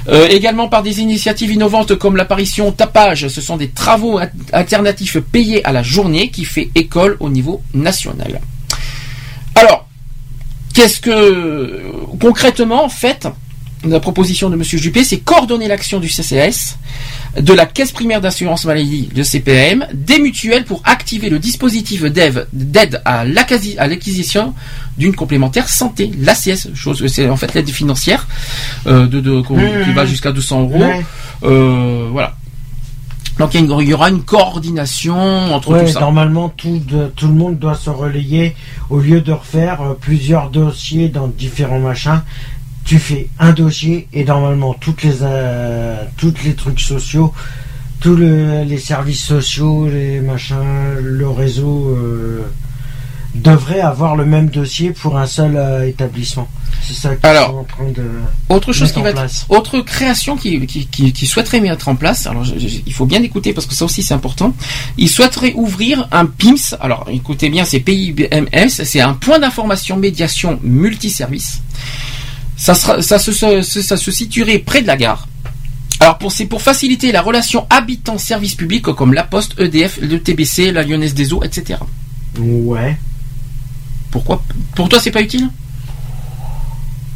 Euh, 0.08 0.28
également 0.28 0.68
par 0.68 0.82
des 0.82 1.00
initiatives 1.00 1.50
innovantes 1.50 1.94
comme 1.96 2.16
l'apparition 2.16 2.70
tapage. 2.72 3.28
Ce 3.28 3.40
sont 3.40 3.56
des 3.56 3.68
travaux 3.68 4.20
alternatifs 4.52 5.18
payés 5.18 5.64
à 5.64 5.72
la 5.72 5.82
journée 5.82 6.30
qui 6.30 6.44
fait 6.44 6.70
école 6.74 7.16
au 7.20 7.30
niveau 7.30 7.62
national. 7.72 8.40
Alors, 9.54 9.88
qu'est-ce 10.74 11.00
que 11.00 11.82
concrètement 12.20 12.84
en 12.84 12.88
fait 12.88 13.26
la 13.86 14.00
proposition 14.00 14.48
de 14.48 14.54
M. 14.54 14.62
Juppé, 14.64 15.04
c'est 15.04 15.18
coordonner 15.18 15.68
l'action 15.68 16.00
du 16.00 16.08
CCS, 16.08 16.78
de 17.40 17.52
la 17.52 17.66
caisse 17.66 17.90
primaire 17.92 18.20
d'assurance 18.20 18.64
maladie, 18.64 19.08
de 19.14 19.22
CPM, 19.22 19.86
des 19.92 20.18
mutuelles 20.20 20.64
pour 20.64 20.80
activer 20.84 21.30
le 21.30 21.38
dispositif 21.38 22.02
d'aide 22.52 23.02
à 23.04 23.24
l'acquisition 23.24 24.54
d'une 24.96 25.14
complémentaire 25.14 25.68
santé, 25.68 26.10
l'ACS, 26.20 26.68
chose, 26.74 27.04
c'est 27.08 27.28
en 27.28 27.36
fait 27.36 27.52
l'aide 27.54 27.68
financière 27.70 28.26
euh, 28.86 29.06
de, 29.06 29.20
Mmh. 29.20 29.84
qui 29.84 29.92
va 29.92 30.06
jusqu'à 30.06 30.30
200 30.32 30.62
euros. 30.62 30.78
Ouais. 30.78 31.04
Euh, 31.42 32.08
voilà. 32.12 32.34
Donc 33.38 33.52
il 33.54 33.62
y, 33.62 33.64
il 33.64 33.92
aura 33.94 34.10
une 34.10 34.22
coordination 34.22 35.52
entre 35.52 35.72
Ouais, 35.72 35.84
tout 35.86 35.90
ça. 35.92 36.00
normalement, 36.00 36.48
tout, 36.50 36.78
de- 36.78 37.08
tout 37.16 37.26
le 37.26 37.34
monde 37.34 37.58
doit 37.58 37.74
se 37.74 37.90
relayer. 37.90 38.54
Au 38.90 39.00
lieu 39.00 39.20
de 39.20 39.32
refaire 39.32 39.82
euh, 39.82 39.94
plusieurs 40.00 40.50
dossiers 40.50 41.08
dans 41.08 41.26
différents 41.26 41.80
machins, 41.80 42.22
tu 42.84 42.98
fais 42.98 43.28
un 43.38 43.52
dossier 43.52 44.08
et 44.12 44.24
normalement, 44.24 44.74
toutes 44.74 45.02
les, 45.02 45.16
euh, 45.22 46.02
toutes 46.16 46.44
les 46.44 46.54
trucs 46.54 46.80
sociaux, 46.80 47.32
tous 48.00 48.14
le- 48.16 48.62
les 48.64 48.78
services 48.78 49.24
sociaux, 49.24 49.88
les 49.88 50.20
machins, 50.20 50.98
le 51.00 51.28
réseau 51.28 51.88
euh, 51.96 52.42
devrait 53.34 53.80
avoir 53.80 54.14
le 54.16 54.24
même 54.26 54.48
dossier 54.48 54.90
pour 54.90 55.16
un 55.18 55.26
seul 55.26 55.56
euh, 55.56 55.88
établissement. 55.88 56.46
C'est 56.86 56.92
ça 56.94 57.16
qu'ils 57.16 57.26
Alors, 57.26 57.48
sont 57.50 57.56
en 57.58 57.64
train 57.64 57.90
de. 57.94 58.04
Autre 58.50 58.72
chose 58.74 58.92
qui 58.92 59.00
va 59.00 59.08
être, 59.08 59.14
place. 59.16 59.46
autre 59.48 59.80
création 59.80 60.36
qui, 60.36 60.66
qui, 60.66 60.86
qui, 60.86 61.12
qui 61.14 61.26
souhaiterait 61.26 61.60
mettre 61.60 61.88
en 61.88 61.96
place. 61.96 62.26
Alors, 62.26 62.44
je- 62.44 62.58
je- 62.58 62.80
il 62.86 62.92
faut 62.92 63.06
bien 63.06 63.22
écouter 63.22 63.54
parce 63.54 63.66
que 63.66 63.74
ça 63.74 63.86
aussi 63.86 64.02
c'est 64.02 64.12
important. 64.12 64.52
Il 64.98 65.08
souhaiterait 65.08 65.54
ouvrir 65.56 66.06
un 66.12 66.26
PIMS. 66.26 66.76
Alors, 66.80 67.06
écoutez 67.10 67.48
bien, 67.48 67.64
c'est 67.64 67.80
PIMS. 67.80 68.68
C'est 68.68 69.00
un 69.00 69.14
point 69.14 69.38
d'information 69.38 69.96
médiation 69.96 70.58
multiservice. 70.62 71.62
Ça 72.56 72.74
sera, 72.74 73.02
ça 73.02 73.18
se, 73.18 73.32
se- 73.32 73.82
ça 73.82 73.96
se 73.96 74.10
situerait 74.10 74.58
près 74.58 74.80
de 74.82 74.86
la 74.86 74.96
gare. 74.96 75.26
Alors, 76.00 76.18
pour, 76.18 76.32
c'est 76.32 76.46
pour 76.46 76.60
faciliter 76.62 77.12
la 77.12 77.22
relation 77.22 77.66
habitant-service 77.70 78.54
public 78.56 78.82
comme 78.84 79.12
la 79.14 79.22
Poste, 79.24 79.54
EDF, 79.60 79.98
le 80.02 80.20
TBC, 80.20 80.72
la 80.72 80.82
Lyonnaise 80.82 81.14
des 81.14 81.32
Eaux, 81.32 81.42
etc. 81.42 81.78
Ouais. 82.38 82.96
Pourquoi 84.10 84.42
Pour 84.74 84.88
toi, 84.88 85.00
c'est 85.00 85.10
pas 85.10 85.22
utile? 85.22 85.48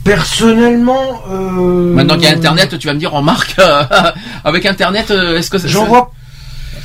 Personnellement, 0.05 1.23
euh, 1.31 1.93
Maintenant 1.95 2.15
qu'il 2.15 2.25
y 2.25 2.29
a 2.29 2.31
Internet, 2.37 2.79
tu 2.79 2.87
vas 2.87 2.95
me 2.95 2.99
dire 2.99 3.15
en 3.15 3.23
marque, 3.23 3.57
euh, 3.59 3.83
avec 4.45 4.65
Internet, 4.65 5.11
euh, 5.11 5.39
est-ce 5.39 5.51
que 5.51 5.59
ça- 5.59 5.69
J'en 5.69 5.83
ça- 5.83 5.89
vois, 5.89 6.13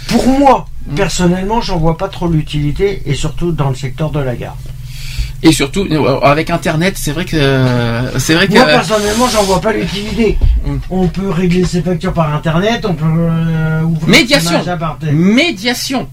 pour 0.07 0.27
moi, 0.27 0.65
personnellement, 0.95 1.61
j'en 1.61 1.77
vois 1.77 1.97
pas 1.97 2.09
trop 2.09 2.27
l'utilité, 2.27 3.01
et 3.05 3.13
surtout 3.13 3.51
dans 3.53 3.69
le 3.69 3.75
secteur 3.75 4.09
de 4.11 4.19
la 4.19 4.35
gare. 4.35 4.57
Et 5.45 5.51
surtout, 5.51 5.85
euh, 5.91 6.19
avec 6.21 6.49
Internet, 6.49 6.93
c'est 6.97 7.11
vrai 7.11 7.25
que 7.25 7.35
euh, 7.35 8.17
c'est 8.17 8.33
vrai 8.33 8.47
que 8.47 8.53
Moi, 8.53 8.65
personnellement, 8.65 9.27
j'en 9.27 9.43
vois 9.43 9.59
pas 9.61 9.73
l'utilité. 9.73 10.37
Mm. 10.65 10.75
On 10.89 11.07
peut 11.07 11.29
régler 11.29 11.65
ses 11.65 11.81
factures 11.81 12.13
par 12.13 12.33
Internet, 12.33 12.85
on 12.85 12.93
peut 12.93 13.03
euh, 13.05 13.81
ouvrir 13.83 14.07
Médiation. 14.07 14.61
médiation. 15.11 16.07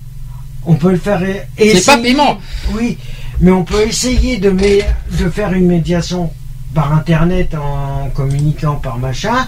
On 0.67 0.75
peut 0.75 0.91
le 0.91 0.99
faire. 0.99 1.21
C'est 1.59 1.87
pas 1.87 1.97
paiement. 1.99 2.39
Oui, 2.73 2.99
mais 3.41 3.51
on 3.53 3.63
peut 3.65 3.83
essayer 3.87 4.39
de, 4.39 4.51
mé- 4.51 4.85
de 5.19 5.31
faire 5.31 5.53
une 5.53 5.69
médiation 5.69 6.31
par 6.75 6.93
Internet 6.93 7.55
en 7.55 8.11
communiquant 8.11 8.75
par 8.77 8.99
machin. 8.99 9.47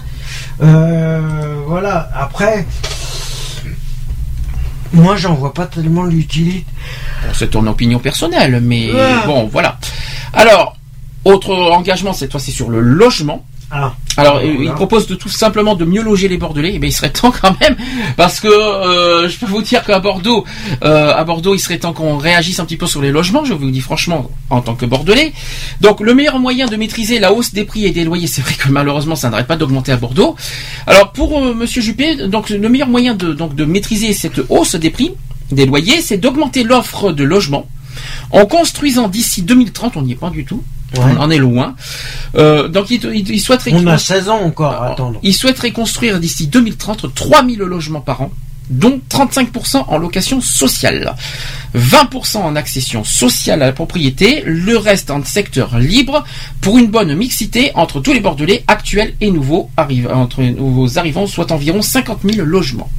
Euh, 0.61 1.55
voilà. 1.67 2.09
Après, 2.15 2.65
moi, 4.93 5.15
j'en 5.15 5.33
vois 5.33 5.53
pas 5.53 5.65
tellement 5.65 6.03
l'utilité. 6.03 6.65
Bon, 7.23 7.33
c'est 7.33 7.49
ton 7.49 7.65
opinion 7.67 7.99
personnelle, 7.99 8.61
mais 8.61 8.89
bon, 9.25 9.47
voilà. 9.51 9.77
Alors, 10.33 10.77
autre 11.25 11.53
engagement, 11.53 12.13
cette 12.13 12.31
fois, 12.31 12.39
c'est 12.39 12.51
sur 12.51 12.69
le 12.69 12.79
logement. 12.79 13.45
Ah. 13.75 13.95
Alors, 14.17 14.39
Voilà. 14.39 14.63
il 14.63 14.71
propose 14.73 15.07
de 15.07 15.15
tout 15.15 15.29
simplement 15.29 15.73
de 15.73 15.85
mieux 15.85 16.03
loger 16.03 16.27
les 16.27 16.37
Bordelais. 16.37 16.77
Mais 16.79 16.89
il 16.89 16.91
serait 16.91 17.09
temps 17.21 17.31
quand 17.31 17.59
même, 17.59 17.75
parce 18.15 18.39
que 18.39 18.47
euh, 18.47 19.27
je 19.27 19.37
peux 19.39 19.47
vous 19.47 19.63
dire 19.63 19.83
qu'à 19.83 19.99
Bordeaux, 19.99 20.45
euh, 20.83 21.11
à 21.13 21.23
Bordeaux, 21.23 21.55
il 21.55 21.59
serait 21.59 21.79
temps 21.79 21.93
qu'on 21.93 22.17
réagisse 22.17 22.59
un 22.59 22.65
petit 22.65 22.77
peu 22.77 22.85
sur 22.85 23.01
les 23.01 23.11
logements. 23.11 23.43
Je 23.43 23.53
vous 23.53 23.71
dis 23.71 23.81
franchement, 23.81 24.29
en 24.51 24.61
tant 24.61 24.75
que 24.75 24.85
Bordelais. 24.85 25.33
Donc, 25.81 25.99
le 25.99 26.13
meilleur 26.13 26.37
moyen 26.37 26.67
de 26.67 26.75
maîtriser 26.75 27.19
la 27.19 27.33
hausse 27.33 27.53
des 27.53 27.65
prix 27.65 27.85
et 27.85 27.91
des 27.91 28.03
loyers, 28.03 28.27
c'est 28.33 28.41
vrai 28.41 28.53
que 28.53 28.69
malheureusement, 28.69 29.15
ça 29.15 29.29
n'arrête 29.29 29.47
pas 29.47 29.57
d'augmenter 29.57 29.91
à 29.91 29.97
Bordeaux. 29.97 30.35
Alors, 30.85 31.11
pour 31.11 31.43
euh, 31.43 31.53
Monsieur 31.55 31.81
Juppé, 31.81 32.27
donc 32.27 32.49
le 32.49 32.69
meilleur 32.69 32.89
moyen 32.89 33.15
de 33.15 33.33
donc 33.33 33.55
de 33.55 33.65
maîtriser 33.65 34.13
cette 34.13 34.41
hausse 34.49 34.75
des 34.75 34.91
prix 34.91 35.13
des 35.51 35.65
loyers, 35.65 36.01
c'est 36.01 36.17
d'augmenter 36.17 36.63
l'offre 36.63 37.11
de 37.11 37.23
logements 37.23 37.67
en 38.31 38.45
construisant 38.45 39.07
d'ici 39.07 39.43
2030, 39.43 39.97
on 39.97 40.01
n'y 40.01 40.13
est 40.13 40.15
pas 40.15 40.29
du 40.29 40.45
tout. 40.45 40.63
Ouais. 40.93 40.99
On 41.17 41.21
en 41.21 41.29
est 41.29 41.37
loin. 41.37 41.75
Euh, 42.35 42.67
donc 42.67 42.91
il, 42.91 43.03
il, 43.13 43.29
il 43.29 43.39
souhaiterait 43.39 43.71
On 43.73 43.87
a 43.87 43.97
16 43.97 44.29
ans 44.29 44.41
encore 44.41 44.73
à 44.73 44.91
attendre. 44.91 45.19
il 45.23 45.33
construire 45.73 46.19
d'ici 46.19 46.47
2030 46.47 47.13
3000 47.13 47.59
logements 47.59 48.01
par 48.01 48.21
an, 48.21 48.31
dont 48.69 48.99
35% 49.09 49.85
en 49.87 49.97
location 49.97 50.41
sociale, 50.41 51.15
20% 51.75 52.37
en 52.37 52.55
accession 52.55 53.03
sociale 53.03 53.61
à 53.61 53.67
la 53.67 53.71
propriété, 53.71 54.43
le 54.45 54.77
reste 54.77 55.11
en 55.11 55.23
secteur 55.23 55.77
libre, 55.77 56.23
pour 56.61 56.77
une 56.77 56.87
bonne 56.87 57.13
mixité 57.15 57.71
entre 57.75 57.99
tous 57.99 58.13
les 58.13 58.19
Bordelais 58.19 58.63
actuels 58.67 59.15
et 59.21 59.31
nouveaux, 59.31 59.69
entre 59.77 60.41
les 60.41 60.51
nouveaux 60.51 60.97
arrivants, 60.97 61.27
soit 61.27 61.51
environ 61.51 61.81
50 61.81 62.19
000 62.23 62.45
logements. 62.45 62.89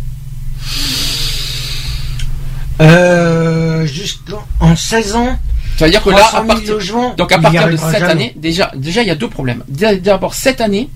Euh, 2.81 3.87
jusqu'en 3.87 4.45
en 4.61 4.75
16 4.77 5.15
ans. 5.17 5.39
Ça 5.79 5.85
veut 5.87 5.91
dire 5.91 6.03
que 6.03 6.11
là, 6.11 6.17
300 6.19 6.37
à 6.37 6.41
000 6.43 6.47
partir, 6.47 6.81
donc 7.17 7.33
à 7.33 7.39
partir 7.39 7.69
de 7.69 7.77
cette 7.77 8.01
jamais. 8.01 8.13
année, 8.13 8.33
déjà, 8.37 8.71
déjà 8.77 9.03
il 9.03 9.09
y 9.09 9.11
a 9.11 9.15
deux 9.17 9.29
problèmes. 9.29 9.65
D'a- 9.69 9.97
D'abord 9.97 10.35
cette 10.35 10.61
année, 10.61 10.89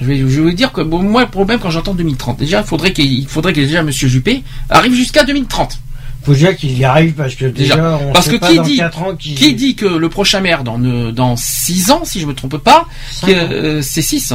je 0.00 0.06
vais, 0.06 0.16
je 0.18 0.40
vais 0.42 0.52
dire 0.52 0.72
que 0.72 0.80
bon, 0.80 1.02
moi 1.02 1.22
le 1.22 1.28
problème 1.28 1.58
quand 1.60 1.70
j'entends 1.70 1.94
2030, 1.94 2.38
déjà 2.38 2.60
il 2.60 2.66
faudrait 2.66 2.92
qu'il 2.92 3.12
il 3.12 3.26
faudrait 3.26 3.52
que 3.52 3.60
déjà 3.60 3.82
Monsieur 3.82 4.08
Juppé 4.08 4.42
arrive 4.70 4.94
jusqu'à 4.94 5.24
2030. 5.24 5.78
Faut 6.22 6.32
déjà 6.32 6.52
qu'il 6.52 6.76
y 6.76 6.84
arrive 6.84 7.14
parce 7.14 7.34
que 7.36 7.46
déjà, 7.46 7.76
Déjà, 7.76 8.00
on 8.02 8.12
parce 8.12 8.26
sait 8.26 8.32
que 8.32 8.36
pas 8.38 8.48
qui 8.50 8.56
dans 8.56 8.62
dit 8.62 8.76
4 8.76 9.02
ans 9.02 9.16
qui, 9.16 9.34
qui 9.34 9.54
dit 9.54 9.74
que 9.76 9.86
le 9.86 10.08
prochain 10.08 10.40
maire 10.40 10.64
dans 10.64 10.78
dans 10.78 11.36
6 11.36 11.90
ans, 11.90 12.04
si 12.04 12.20
je 12.20 12.26
me 12.26 12.34
trompe 12.34 12.58
pas, 12.58 12.86
euh, 13.28 13.80
c'est 13.82 14.02
6. 14.02 14.34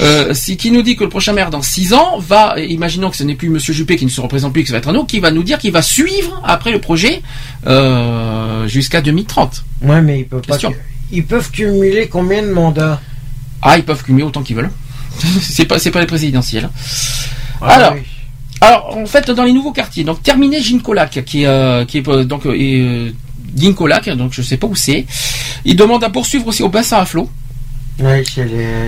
Euh, 0.00 0.34
si 0.34 0.56
qui 0.56 0.70
nous 0.70 0.82
dit 0.82 0.96
que 0.96 1.04
le 1.04 1.10
prochain 1.10 1.32
maire 1.34 1.50
dans 1.50 1.62
6 1.62 1.92
ans 1.94 2.18
va, 2.18 2.58
imaginons 2.58 3.10
que 3.10 3.16
ce 3.16 3.24
n'est 3.24 3.34
plus 3.34 3.50
Monsieur 3.50 3.72
Juppé 3.72 3.96
qui 3.96 4.04
ne 4.04 4.10
se 4.10 4.20
représente 4.20 4.52
plus, 4.52 4.62
que 4.62 4.68
ça 4.68 4.74
va 4.74 4.78
être 4.78 4.88
un 4.88 4.94
autre, 4.94 5.06
qui 5.06 5.20
va 5.20 5.30
nous 5.30 5.42
dire 5.42 5.58
qu'il 5.58 5.72
va 5.72 5.82
suivre 5.82 6.40
après 6.44 6.72
le 6.72 6.80
projet 6.80 7.22
euh, 7.66 8.66
jusqu'à 8.66 9.00
2030. 9.00 9.64
Ouais, 9.82 10.00
mais 10.00 10.20
ils 10.20 10.26
peuvent 10.26 10.42
pas. 10.42 10.58
Ils 11.12 11.24
peuvent 11.24 11.50
cumuler 11.50 12.08
combien 12.08 12.42
de 12.42 12.50
mandats? 12.50 13.00
Ah, 13.62 13.76
ils 13.76 13.84
peuvent 13.84 14.02
cumuler 14.02 14.24
autant 14.24 14.42
qu'ils 14.42 14.56
veulent. 14.56 14.70
c'est 15.40 15.64
pas 15.66 15.78
c'est 15.78 15.90
pas 15.90 16.00
les 16.00 16.06
présidentielles. 16.06 16.68
Ah 17.60 17.66
alors, 17.66 17.92
oui. 17.94 18.02
Alors 18.60 18.96
en 18.96 19.06
fait 19.06 19.30
dans 19.30 19.44
les 19.44 19.52
nouveaux 19.52 19.72
quartiers, 19.72 20.04
donc 20.04 20.22
terminé 20.22 20.60
Gincolac 20.60 21.22
qui 21.24 21.42
est 21.42 21.46
euh, 21.46 21.84
qui 21.84 21.98
est 21.98 22.08
euh, 22.08 22.24
donc 22.24 22.46
euh, 22.46 22.54
et, 22.54 22.80
euh, 22.80 23.10
Gincolac, 23.56 24.08
donc 24.10 24.32
je 24.32 24.42
sais 24.42 24.56
pas 24.56 24.66
où 24.66 24.74
c'est. 24.74 25.06
Il 25.64 25.76
demande 25.76 26.04
à 26.04 26.10
poursuivre 26.10 26.46
aussi 26.48 26.62
au 26.62 26.68
bassin 26.68 26.98
à 26.98 27.04
flot. 27.06 27.28
Ouais, 28.00 28.22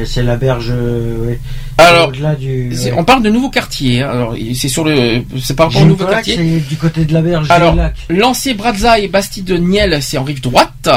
c'est 0.07 0.23
la 0.23 0.37
berge. 0.37 0.71
ouais. 0.71 1.41
Alors, 1.79 2.13
du. 2.13 2.71
Ouais. 2.71 2.93
On 2.97 3.03
parle 3.03 3.23
de 3.25 3.31
nouveaux 3.31 3.51
quartiers. 3.51 4.03
hein. 4.03 4.11
Alors, 4.11 4.37
c'est 4.55 4.69
sur 4.69 4.85
le, 4.85 5.23
c'est 5.43 5.57
par 5.57 5.67
rapport 5.67 5.83
aux 5.83 5.85
nouveaux 5.87 6.05
Gincolac, 6.05 6.25
quartiers. 6.27 6.61
c'est 6.61 6.69
du 6.69 6.77
côté 6.77 7.05
de 7.05 7.13
la 7.13 7.21
berge 7.23 7.47
du 7.49 7.53
Alors. 7.53 7.75
Lancier, 8.09 8.55
Brazza 8.55 9.01
et 9.01 9.09
Bastille 9.09 9.43
de 9.43 9.57
Niel, 9.57 10.01
c'est 10.01 10.17
en 10.19 10.23
rive 10.23 10.41
droite. 10.41 10.89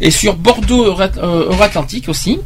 Et 0.00 0.10
sur 0.10 0.34
Bordeaux, 0.36 0.86
Euro-Atlantique 0.86 2.08
aussi. 2.08 2.40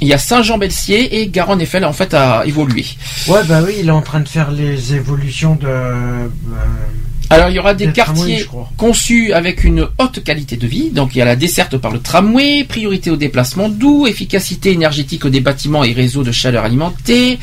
Il 0.00 0.08
y 0.08 0.12
a 0.12 0.18
Saint-Jean-Belsier 0.18 1.20
et 1.20 1.28
Garonne-Eiffel 1.28 1.84
en 1.84 1.92
fait 1.92 2.12
a 2.14 2.44
évolué. 2.46 2.84
Ouais, 3.28 3.44
bah 3.48 3.60
oui, 3.64 3.74
il 3.80 3.88
est 3.88 3.90
en 3.92 4.02
train 4.02 4.20
de 4.20 4.28
faire 4.28 4.50
les 4.50 4.94
évolutions 4.94 5.54
de. 5.54 5.66
euh, 5.66 6.26
Alors 7.30 7.48
il 7.48 7.54
y 7.54 7.58
aura 7.58 7.72
des 7.74 7.92
quartiers 7.92 8.44
conçus 8.76 9.32
avec 9.32 9.64
une 9.64 9.86
haute 9.98 10.22
qualité 10.24 10.56
de 10.56 10.66
vie. 10.66 10.90
Donc 10.90 11.14
il 11.14 11.18
y 11.18 11.22
a 11.22 11.24
la 11.24 11.36
desserte 11.36 11.76
par 11.78 11.92
le 11.92 12.00
tramway, 12.00 12.64
priorité 12.64 13.10
au 13.10 13.16
déplacement 13.16 13.68
doux, 13.68 14.06
efficacité 14.06 14.72
énergétique 14.72 15.26
des 15.26 15.40
bâtiments 15.40 15.84
et 15.84 15.92
réseaux 15.92 16.24
de 16.24 16.32
chaleur 16.32 16.64
alimentés, 16.64 17.38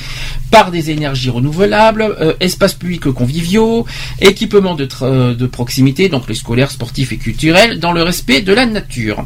par 0.51 0.69
des 0.69 0.91
énergies 0.91 1.29
renouvelables, 1.29 2.01
euh, 2.03 2.33
espaces 2.39 2.73
publics 2.73 3.09
conviviaux, 3.11 3.85
équipements 4.21 4.75
de, 4.75 4.87
euh, 5.01 5.33
de 5.33 5.47
proximité, 5.47 6.09
donc 6.09 6.27
les 6.27 6.35
scolaires, 6.35 6.71
sportifs 6.71 7.11
et 7.13 7.17
culturels, 7.17 7.79
dans 7.79 7.93
le 7.93 8.03
respect 8.03 8.41
de 8.41 8.53
la 8.53 8.65
nature. 8.65 9.25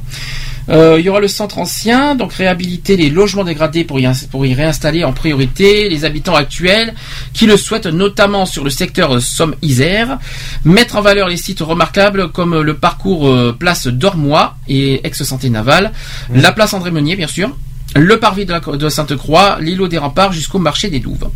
Euh, 0.70 0.96
il 0.98 1.06
y 1.06 1.10
aura 1.10 1.20
le 1.20 1.28
centre 1.28 1.58
ancien, 1.60 2.16
donc 2.16 2.32
réhabiliter 2.34 2.96
les 2.96 3.10
logements 3.10 3.44
dégradés 3.44 3.84
pour 3.84 4.00
y, 4.00 4.06
ins- 4.06 4.28
pour 4.32 4.46
y 4.46 4.54
réinstaller 4.54 5.04
en 5.04 5.12
priorité 5.12 5.90
les 5.90 6.06
habitants 6.06 6.36
actuels 6.36 6.94
qui 7.34 7.46
le 7.48 7.58
souhaitent, 7.58 7.86
notamment 7.88 8.46
sur 8.46 8.64
le 8.64 8.70
secteur 8.70 9.16
euh, 9.16 9.20
Somme-Isère. 9.20 10.20
Mettre 10.64 10.96
en 10.96 11.02
valeur 11.02 11.28
les 11.28 11.36
sites 11.38 11.60
remarquables 11.60 12.30
comme 12.32 12.62
le 12.62 12.76
parcours 12.76 13.28
euh, 13.28 13.54
place 13.58 13.88
d'Ormois 13.88 14.56
et 14.70 15.06
ex-santé 15.06 15.50
navale, 15.50 15.92
la 16.34 16.52
place 16.54 16.74
André 16.74 16.92
Meunier, 16.92 17.18
bien 17.18 17.28
sûr, 17.28 17.54
le 17.96 18.18
parvis 18.20 18.46
de, 18.46 18.54
la, 18.54 18.60
de 18.62 18.88
Sainte-Croix, 18.90 19.58
l'îlot 19.60 19.90
des 19.90 19.98
remparts 19.98 20.32
jusqu'au 20.32 20.60
marché 20.60 20.90
des 20.90 21.00
Douves. 21.02 21.30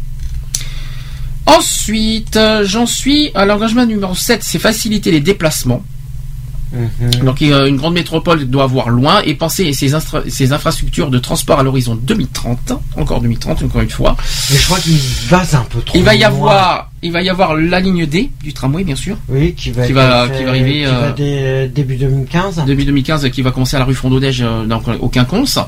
Ensuite, 1.46 2.40
j'en 2.64 2.86
suis 2.86 3.32
à 3.34 3.46
l'engagement 3.46 3.86
numéro 3.86 4.14
7, 4.16 4.44
c'est 4.44 4.60
faciliter 4.60 5.12
les 5.12 5.22
déplacements. 5.22 5.84
Mhm. 6.74 7.24
Donc 7.26 7.42
une 7.42 7.78
grande 7.78 7.94
métropole 7.94 8.46
doit 8.46 8.64
avoir 8.64 8.90
loin 8.90 9.22
et 9.24 9.34
penser 9.36 9.72
ses, 9.74 9.90
ses 10.28 10.54
infrastructures 10.54 11.10
de 11.10 11.18
transport 11.20 11.60
à 11.60 11.64
l'horizon 11.64 11.96
2030, 11.96 12.74
encore 12.98 13.22
2030 13.22 13.64
encore 13.64 13.82
une 13.82 13.90
fois. 13.90 14.16
Mais 14.52 14.58
je 14.58 14.66
crois 14.66 14.80
qu'il 14.80 14.98
se 14.98 15.30
base 15.30 15.56
un 15.56 15.66
peu 15.70 15.80
trop. 15.82 15.98
Il 15.98 16.04
va 16.04 16.16
y 16.16 16.20
loin. 16.20 16.28
avoir, 16.28 16.92
il 17.02 17.12
va 17.12 17.22
y 17.22 17.30
avoir 17.30 17.56
la 17.56 17.80
ligne 17.80 18.06
D 18.06 18.30
du 18.44 18.54
tramway 18.54 18.84
bien 18.84 18.96
sûr. 18.96 19.18
Oui, 19.30 19.54
qui 19.54 19.72
va, 19.72 19.86
qui 19.88 19.94
va, 19.94 20.28
fait- 20.28 20.38
qui 20.38 20.44
va 20.44 20.50
arriver 20.50 20.72
qui 20.74 20.86
euh, 20.86 20.92
va 21.00 21.12
dé- 21.12 21.72
début 21.74 21.96
2015. 21.96 22.64
début 22.66 22.86
2015, 22.86 23.30
qui 23.30 23.42
va 23.42 23.52
commencer 23.52 23.76
à 23.76 23.80
la 23.80 23.86
rue 23.86 23.96
Fondodège 23.96 24.42
euh, 24.42 24.66
donc 24.66 24.84
au 25.00 25.08
Quinconce. 25.10 25.60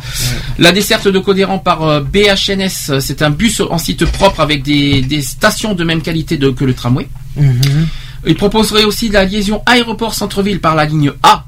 La 0.58 0.72
desserte 0.72 1.08
de 1.08 1.20
Codéran 1.20 1.60
par 1.60 1.84
euh, 1.84 2.02
BHNS, 2.02 3.00
c'est 3.00 3.22
un 3.22 3.30
bus 3.30 3.62
en 3.62 3.78
site 3.78 4.06
propre 4.06 4.40
avec 4.42 4.64
des, 4.64 5.02
des 5.02 5.22
stations 5.22 5.74
de 5.74 5.84
même 5.84 6.02
qualité 6.02 6.38
de- 6.38 6.50
que 6.50 6.66
le 6.66 6.74
tramway. 6.74 7.08
Mhm. 7.38 7.88
Il 8.26 8.36
proposerait 8.36 8.84
aussi 8.84 9.10
la 9.10 9.26
liaison 9.26 9.62
aéroport-centre-ville 9.66 10.60
par 10.60 10.76
la 10.76 10.86
ligne 10.86 11.12
A 11.24 11.46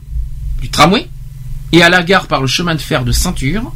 du 0.61 0.69
tramway 0.69 1.07
et 1.71 1.81
à 1.83 1.89
la 1.89 2.03
gare 2.03 2.27
par 2.27 2.41
le 2.41 2.47
chemin 2.47 2.75
de 2.75 2.81
fer 2.81 3.03
de 3.03 3.11
ceinture. 3.11 3.71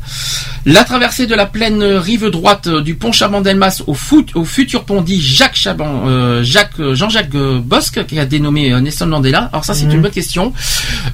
La 0.66 0.84
traversée 0.84 1.28
de 1.28 1.36
la 1.36 1.46
plaine 1.46 1.84
rive 1.84 2.30
droite 2.30 2.68
euh, 2.68 2.82
du 2.82 2.96
pont 2.96 3.12
Chaban-Delmas 3.12 3.84
au, 3.88 3.94
futur 3.94 4.84
pont 4.84 5.02
dit 5.02 5.22
Jacques 5.22 5.56
Chaban, 5.56 6.04
euh, 6.08 6.44
Jacques, 6.44 6.80
euh, 6.80 6.96
Jean-Jacques 6.96 7.36
euh, 7.36 7.60
Bosque, 7.64 8.06
qui 8.06 8.20
a 8.20 8.26
dénommé 8.26 8.70
Nelson 8.82 9.06
Mandela. 9.08 9.50
Alors 9.54 9.64
ça, 9.66 9.74
c'est 9.74 9.86
Mhm. 9.86 9.92
une 9.92 10.02
bonne 10.02 10.12
question. 10.12 10.54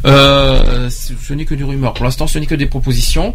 Euh, 0.05 0.89
ce 0.89 1.33
n'est 1.33 1.45
que 1.45 1.53
du 1.55 1.63
rumeur. 1.65 1.93
Pour 1.93 2.05
l'instant, 2.05 2.27
ce 2.27 2.39
n'est 2.39 2.45
que 2.45 2.55
des 2.55 2.65
propositions. 2.65 3.33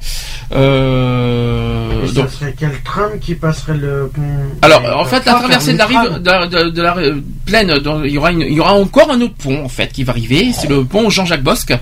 Euh, 0.96 2.06
donc, 2.12 2.28
ça 2.30 2.38
serait 2.38 2.54
quel 2.58 2.72
tram 2.82 3.18
qui 3.20 3.34
passerait 3.34 3.76
le 3.76 4.10
pont 4.14 4.22
alors, 4.62 4.82
en 4.98 5.04
fait, 5.04 5.24
la 5.26 5.34
traversée 5.34 5.72
de 5.74 5.78
la 5.78 5.86
rive, 5.86 6.18
de, 6.20 6.30
la- 6.30 6.46
de- 6.46 6.70
de 6.70 6.82
la 6.82 6.96
plaine, 7.44 7.72
il 8.04 8.10
y 8.10 8.18
aura 8.18 8.32
une, 8.32 8.40
il 8.40 8.52
y 8.54 8.60
aura 8.60 8.74
encore 8.74 9.10
un 9.10 9.20
autre 9.20 9.34
pont 9.34 9.64
en 9.64 9.68
fait 9.68 9.92
qui 9.92 10.04
va 10.04 10.12
arriver. 10.12 10.52
C'est 10.58 10.68
le 10.68 10.84
pont 10.84 11.10
Jean-Jacques 11.10 11.42
Bosque. 11.42 11.74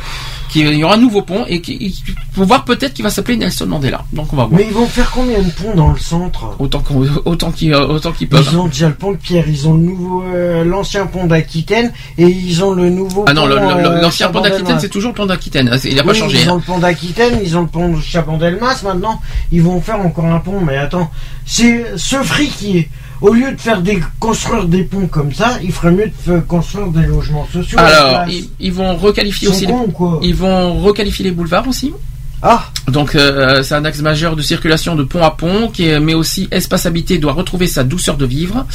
Qui, 0.55 0.61
il 0.61 0.75
y 0.77 0.85
aura 0.85 0.95
un 0.95 0.99
nouveau 0.99 1.23
pont 1.23 1.45
et 1.49 1.61
qui, 1.61 2.01
faut 2.33 2.45
voir 2.45 2.65
peut-être 2.65 2.95
qu'il 2.95 3.03
va 3.03 3.11
s'appeler 3.11 3.37
Nelson 3.37 3.67
Mandela. 3.67 4.05
Donc 4.13 4.33
on 4.33 4.37
va 4.37 4.45
voir. 4.45 4.57
Mais 4.57 4.67
ils 4.69 4.73
vont 4.73 4.87
faire 4.87 5.11
combien 5.11 5.41
de 5.41 5.51
ponts 5.51 5.75
dans 5.75 5.91
le 5.91 5.99
centre? 5.99 6.55
Autant 6.61 6.79
qu'on, 6.79 7.05
autant 7.25 7.51
qu'ils, 7.51 7.75
autant 7.75 8.13
qu'ils 8.13 8.29
peuvent. 8.29 8.47
Ils 8.53 8.57
ont 8.57 8.69
déjà 8.69 8.87
le 8.87 8.95
pont 8.95 9.11
de 9.11 9.17
Pierre, 9.17 9.49
ils 9.49 9.67
ont 9.67 9.75
le 9.75 9.81
nouveau, 9.83 10.23
euh, 10.33 10.63
l'ancien 10.63 11.07
pont 11.07 11.27
d'Aquitaine 11.27 11.93
et 12.19 12.29
ils 12.29 12.63
ont 12.63 12.73
le 12.73 12.89
nouveau. 12.89 13.25
Ah 13.27 13.35
non, 13.35 13.47
le- 13.47 13.57
pont, 13.57 13.69
le- 13.75 13.85
euh, 13.85 14.01
l'ancien 14.01 14.29
pont 14.29 14.43
d'Aquitaine, 14.43 14.79
c'est 14.79 14.89
toujours 14.89 15.11
le 15.11 15.17
pont 15.17 15.27
d'Aquitaine. 15.27 15.69
Ah, 15.73 15.77
Il 15.83 15.97
n'a 15.97 16.05
pas 16.05 16.15
changé. 16.15 16.39
Ils 16.41 16.49
ont 16.49 16.53
hein. 16.55 16.57
le 16.59 16.73
pont 16.73 16.79
d'Aquitaine, 16.79 17.41
ils 17.43 17.57
ont 17.59 17.63
le 17.63 17.67
pont 17.67 17.89
de 17.89 18.01
Chabandelmas. 18.01 18.81
Maintenant, 18.85 19.21
ils 19.51 19.61
vont 19.61 19.81
faire 19.81 19.99
encore 20.01 20.27
un 20.27 20.39
pont. 20.39 20.61
Mais 20.65 20.77
attends, 20.77 21.11
c'est 21.45 21.85
ce 21.97 22.15
fric 22.23 22.89
au 23.21 23.33
lieu 23.33 23.53
de 23.53 23.61
faire 23.61 23.81
des 23.81 24.01
construire 24.21 24.65
des 24.65 24.83
ponts 24.85 25.07
comme 25.07 25.33
ça, 25.33 25.59
il 25.63 25.73
ferait 25.73 25.93
mieux 25.93 26.11
de 26.27 26.39
construire 26.41 26.89
des 26.89 27.07
logements 27.07 27.47
sociaux. 27.53 27.79
Alors, 27.79 28.27
ils, 28.29 28.49
ils 28.61 28.73
vont 28.73 28.97
requalifier 28.97 29.49
aussi. 29.49 29.67
cons 29.67 29.85
ou 29.87 29.91
quoi 29.91 30.19
les, 30.23 30.29
ils 30.29 30.35
vont 30.35 30.81
requalifier 30.83 31.25
les 31.25 31.31
boulevards 31.31 31.69
aussi. 31.69 31.93
Ah. 32.43 32.67
Donc 32.89 33.15
euh, 33.15 33.63
c'est 33.63 33.75
un 33.75 33.85
axe 33.87 34.01
majeur 34.01 34.37
de 34.37 34.43
circulation 34.43 34.95
de 34.97 35.03
pont 35.03 35.23
à 35.23 35.31
pont, 35.31 35.69
qui 35.69 35.89
mais 36.01 36.13
aussi 36.15 36.47
espace 36.51 36.85
habité 36.85 37.17
doit 37.19 37.33
retrouver 37.33 37.67
sa 37.67 37.85
douceur 37.85 38.17
de 38.19 38.27
vivre. 38.27 38.67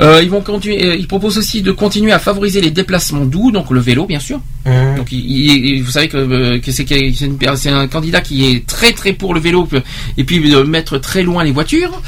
Euh, 0.00 0.20
ils 0.22 0.30
vont 0.30 0.40
continuer. 0.40 0.86
euh, 0.86 0.94
ils 0.96 1.08
proposent 1.08 1.36
aussi 1.38 1.60
de 1.60 1.72
continuer 1.72 2.12
à 2.12 2.18
favoriser 2.18 2.60
les 2.60 2.70
déplacements 2.70 3.24
doux, 3.26 3.50
donc 3.50 3.70
le 3.72 3.80
vélo 3.80 4.06
bien 4.06 4.20
sûr. 4.20 4.40
Mmh. 4.64 4.96
Donc 4.96 5.12
il- 5.12 5.18
il- 5.28 5.82
vous 5.82 5.90
savez 5.90 6.08
que, 6.08 6.16
euh, 6.16 6.60
que 6.60 6.70
c'est 6.70 7.70
un 7.70 7.88
candidat 7.88 8.20
qui 8.22 8.46
est 8.46 8.64
très 8.66 8.92
très 8.92 9.12
pour 9.12 9.34
le 9.34 9.40
vélo 9.40 9.68
et 10.16 10.24
puis 10.24 10.38
de 10.48 10.62
mettre 10.62 10.96
très 10.98 11.22
loin 11.22 11.42
les 11.44 11.50
voitures. 11.52 12.00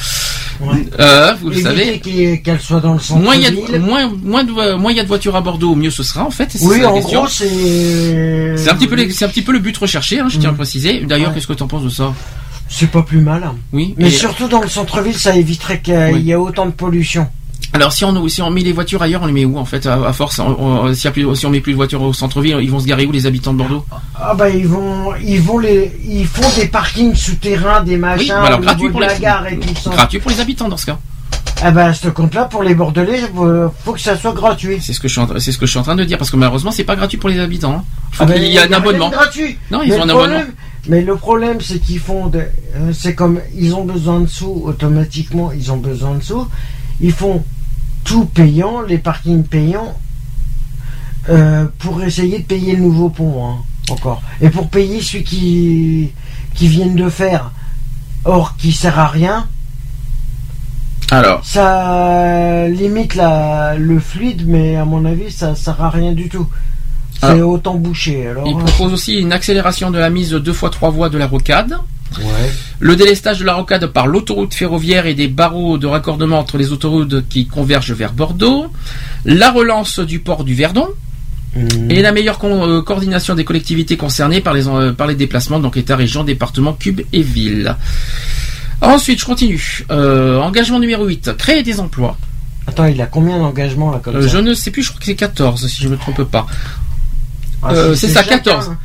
Euh, 0.98 1.34
vous 1.40 1.50
le 1.50 1.60
savez. 1.60 2.00
qu'il- 2.00 2.42
qu'elle 2.42 2.60
soit 2.60 2.80
dans 2.80 2.92
le 2.94 2.98
centre 3.00 3.20
Moins 3.22 3.34
il 3.34 3.42
y 3.42 3.46
a 3.46 3.50
de, 3.50 3.78
moins, 3.78 4.10
moins 4.22 4.44
de, 4.44 4.74
moins 4.76 4.92
y 4.92 5.00
a 5.00 5.02
de 5.02 5.08
voitures 5.08 5.36
à 5.36 5.40
Bordeaux, 5.40 5.74
mieux 5.74 5.90
ce 5.90 6.02
sera 6.02 6.24
en 6.24 6.30
fait. 6.30 6.48
c'est 6.52 6.64
Oui, 6.64 6.84
en 6.84 6.98
gros, 6.98 7.26
c'est. 7.26 8.54
C'est 8.56 8.70
un 8.70 8.74
petit 8.74 8.86
peu, 8.86 8.96
les- 8.96 9.10
c'est 9.10 9.24
un 9.24 9.28
petit 9.28 9.42
peu 9.42 9.52
le 9.52 9.58
but 9.58 9.76
recherché, 9.76 10.20
hein, 10.20 10.28
je 10.28 10.38
tiens 10.38 10.50
à 10.50 10.52
Mm. 10.52 10.56
préciser. 10.56 11.00
D'ailleurs, 11.00 11.28
Ouais. 11.28 11.34
qu'est-ce 11.34 11.46
que 11.46 11.52
tu 11.54 11.62
en 11.62 11.66
penses 11.68 11.84
de 11.84 11.88
ça? 11.90 12.12
C'est 12.68 12.90
pas 12.90 13.02
plus 13.02 13.20
mal. 13.20 13.42
hein. 13.44 13.56
Oui. 13.72 13.94
Mais 13.98 14.08
et- 14.08 14.10
surtout 14.10 14.46
dans 14.48 14.60
le 14.60 14.68
centre-ville, 14.68 15.18
ça 15.18 15.34
éviterait 15.36 15.80
qu'il 15.80 16.20
y 16.22 16.30
ait 16.30 16.34
autant 16.36 16.66
de 16.66 16.70
pollution. 16.70 17.26
Alors 17.72 17.92
si 17.92 18.04
on 18.04 18.26
si 18.28 18.42
on 18.42 18.50
met 18.50 18.62
les 18.62 18.72
voitures 18.72 19.00
ailleurs, 19.02 19.22
on 19.22 19.26
les 19.26 19.32
met 19.32 19.44
où 19.44 19.56
en 19.56 19.64
fait 19.64 19.86
à, 19.86 19.94
à 20.06 20.12
force 20.12 20.38
on- 20.40 20.56
on- 20.58 20.86
a 20.92 21.10
plus- 21.12 21.36
si 21.36 21.46
on 21.46 21.50
met 21.50 21.60
plus 21.60 21.72
de 21.72 21.76
voitures 21.76 22.02
au 22.02 22.12
centre-ville, 22.12 22.58
ils 22.60 22.70
vont 22.70 22.80
se 22.80 22.86
garer 22.86 23.06
où 23.06 23.12
les 23.12 23.26
habitants 23.26 23.52
de 23.52 23.58
Bordeaux? 23.58 23.84
Ah 24.20 24.34
bah 24.34 24.48
ils 24.50 24.66
vont, 24.66 25.12
ils 25.24 25.40
vont 25.40 25.58
les, 25.58 25.92
ils 26.04 26.26
font 26.26 26.48
des 26.60 26.66
parkings 26.66 27.14
souterrains, 27.14 27.82
des 27.82 27.96
machins, 27.96 28.22
Oui, 28.22 28.40
bah 28.40 28.46
alors 28.46 28.60
gratuit 28.60 28.90
pour 28.90 29.00
les 29.00 29.06
la 29.06 29.18
gare 29.18 29.46
et 29.46 29.56
tout 29.58 29.74
ça. 29.80 29.90
gratuit 29.90 30.18
pour 30.18 30.30
les 30.32 30.40
habitants 30.40 30.68
dans 30.68 30.76
ce 30.76 30.86
cas. 30.86 30.98
Ah 31.62 31.70
bah 31.70 31.86
à 31.86 31.94
ce 31.94 32.08
compte-là, 32.08 32.46
pour 32.46 32.62
les 32.62 32.74
Bordelais, 32.74 33.20
euh, 33.38 33.68
faut 33.84 33.92
que 33.92 34.00
ça 34.00 34.16
soit 34.16 34.32
gratuit. 34.32 34.78
C'est 34.80 34.92
ce 34.94 34.98
que 34.98 35.06
je 35.08 35.12
suis 35.12 35.20
en, 35.20 35.28
c'est 35.38 35.52
ce 35.52 35.58
que 35.58 35.66
je 35.66 35.70
suis 35.70 35.78
en 35.78 35.82
train 35.82 35.94
de 35.94 36.04
dire 36.04 36.18
parce 36.18 36.30
que 36.30 36.36
malheureusement 36.36 36.72
c'est 36.72 36.84
pas 36.84 36.96
gratuit 36.96 37.18
pour 37.18 37.28
les 37.28 37.38
habitants. 37.38 37.72
hein. 37.74 37.84
Il 38.12 38.16
faut 38.16 38.22
Ah 38.24 38.26
bah, 38.26 38.34
qu'il 38.34 38.44
y 38.44 38.56
ait 38.56 38.60
un 38.68 38.72
abonnement. 38.72 39.10
gratuit. 39.10 39.58
Non, 39.70 39.82
ils 39.82 39.90
Mais 39.90 39.98
ont 40.00 40.02
un 40.04 40.08
abonnement. 40.08 40.40
Mais 40.88 41.02
le 41.02 41.14
problème, 41.14 41.58
c'est 41.60 41.78
qu'ils 41.78 41.98
font, 42.00 42.26
de- 42.28 42.38
euh, 42.38 42.92
c'est 42.94 43.14
comme 43.14 43.38
ils 43.54 43.74
ont 43.74 43.84
besoin 43.84 44.20
de 44.20 44.26
sous 44.26 44.62
automatiquement, 44.64 45.52
ils 45.52 45.70
ont 45.70 45.76
besoin 45.76 46.14
de 46.14 46.22
sous. 46.24 46.46
Ils 47.02 47.12
font 47.12 47.44
tout 48.10 48.24
payant, 48.24 48.80
les 48.82 48.98
parkings 48.98 49.44
payants, 49.44 49.96
euh, 51.28 51.66
pour 51.78 52.02
essayer 52.02 52.40
de 52.40 52.44
payer 52.44 52.74
le 52.74 52.82
nouveau 52.82 53.08
pont 53.08 53.46
hein, 53.46 53.58
encore, 53.88 54.20
et 54.40 54.50
pour 54.50 54.68
payer 54.68 55.00
celui 55.00 55.22
qui 55.22 56.10
qui 56.54 56.66
viennent 56.66 56.96
de 56.96 57.08
faire, 57.08 57.52
or 58.24 58.56
qui 58.56 58.72
sert 58.72 58.98
à 58.98 59.06
rien. 59.06 59.46
Alors. 61.12 61.44
Ça 61.44 62.66
limite 62.66 63.14
la, 63.14 63.76
le 63.76 64.00
fluide, 64.00 64.42
mais 64.44 64.74
à 64.74 64.84
mon 64.84 65.04
avis, 65.04 65.30
ça 65.30 65.54
sert 65.54 65.80
à 65.80 65.90
rien 65.90 66.12
du 66.12 66.28
tout. 66.28 66.48
C'est 67.20 67.26
Alors, 67.26 67.50
autant 67.50 67.74
bouché. 67.74 68.26
Alors, 68.26 68.44
Il 68.48 68.56
hein. 68.56 68.64
propose 68.64 68.92
aussi 68.92 69.20
une 69.20 69.32
accélération 69.32 69.92
de 69.92 69.98
la 69.98 70.10
mise 70.10 70.30
de 70.30 70.40
deux 70.40 70.52
fois 70.52 70.70
trois 70.70 70.90
voies 70.90 71.10
de 71.10 71.18
la 71.18 71.28
rocade. 71.28 71.76
Ouais. 72.18 72.50
Le 72.80 72.96
délestage 72.96 73.38
de 73.38 73.44
la 73.44 73.54
rocade 73.54 73.86
par 73.86 74.06
l'autoroute 74.06 74.54
ferroviaire 74.54 75.06
et 75.06 75.14
des 75.14 75.28
barreaux 75.28 75.78
de 75.78 75.86
raccordement 75.86 76.38
entre 76.38 76.58
les 76.58 76.72
autoroutes 76.72 77.28
qui 77.28 77.46
convergent 77.46 77.92
vers 77.92 78.12
Bordeaux. 78.12 78.66
La 79.24 79.50
relance 79.50 80.00
du 80.00 80.18
port 80.18 80.44
du 80.44 80.54
Verdon. 80.54 80.88
Mhm. 81.56 81.90
Et 81.90 82.00
la 82.02 82.12
meilleure 82.12 82.38
euh, 82.44 82.82
coordination 82.82 83.34
des 83.34 83.44
collectivités 83.44 83.96
concernées 83.96 84.40
par 84.40 84.54
les, 84.54 84.68
euh, 84.68 84.92
par 84.92 85.06
les 85.06 85.16
déplacements, 85.16 85.58
donc 85.58 85.76
État, 85.76 85.96
région, 85.96 86.22
département, 86.22 86.72
cube 86.74 87.00
et 87.12 87.22
ville. 87.22 87.76
Ensuite, 88.80 89.20
je 89.20 89.24
continue. 89.26 89.84
Euh, 89.90 90.38
engagement 90.38 90.78
numéro 90.78 91.04
8, 91.04 91.32
créer 91.36 91.62
des 91.62 91.80
emplois. 91.80 92.16
Attends, 92.66 92.86
il 92.86 93.00
a 93.00 93.06
combien 93.06 93.38
d'engagements 93.38 93.90
là 93.90 94.00
comme 94.02 94.22
ça 94.22 94.28
je 94.28 94.38
ne 94.38 94.54
sais 94.54 94.70
plus, 94.70 94.82
je 94.82 94.90
crois 94.90 95.00
que 95.00 95.06
c'est 95.06 95.16
14, 95.16 95.66
si 95.66 95.82
je 95.82 95.88
ne 95.88 95.92
me 95.92 95.98
trompe 95.98 96.22
pas. 96.24 96.46
Ah, 97.62 97.72
c'est 97.94 98.08
ça, 98.08 98.22
chacun, 98.22 98.38
14. 98.38 98.68
hein. 98.70 98.78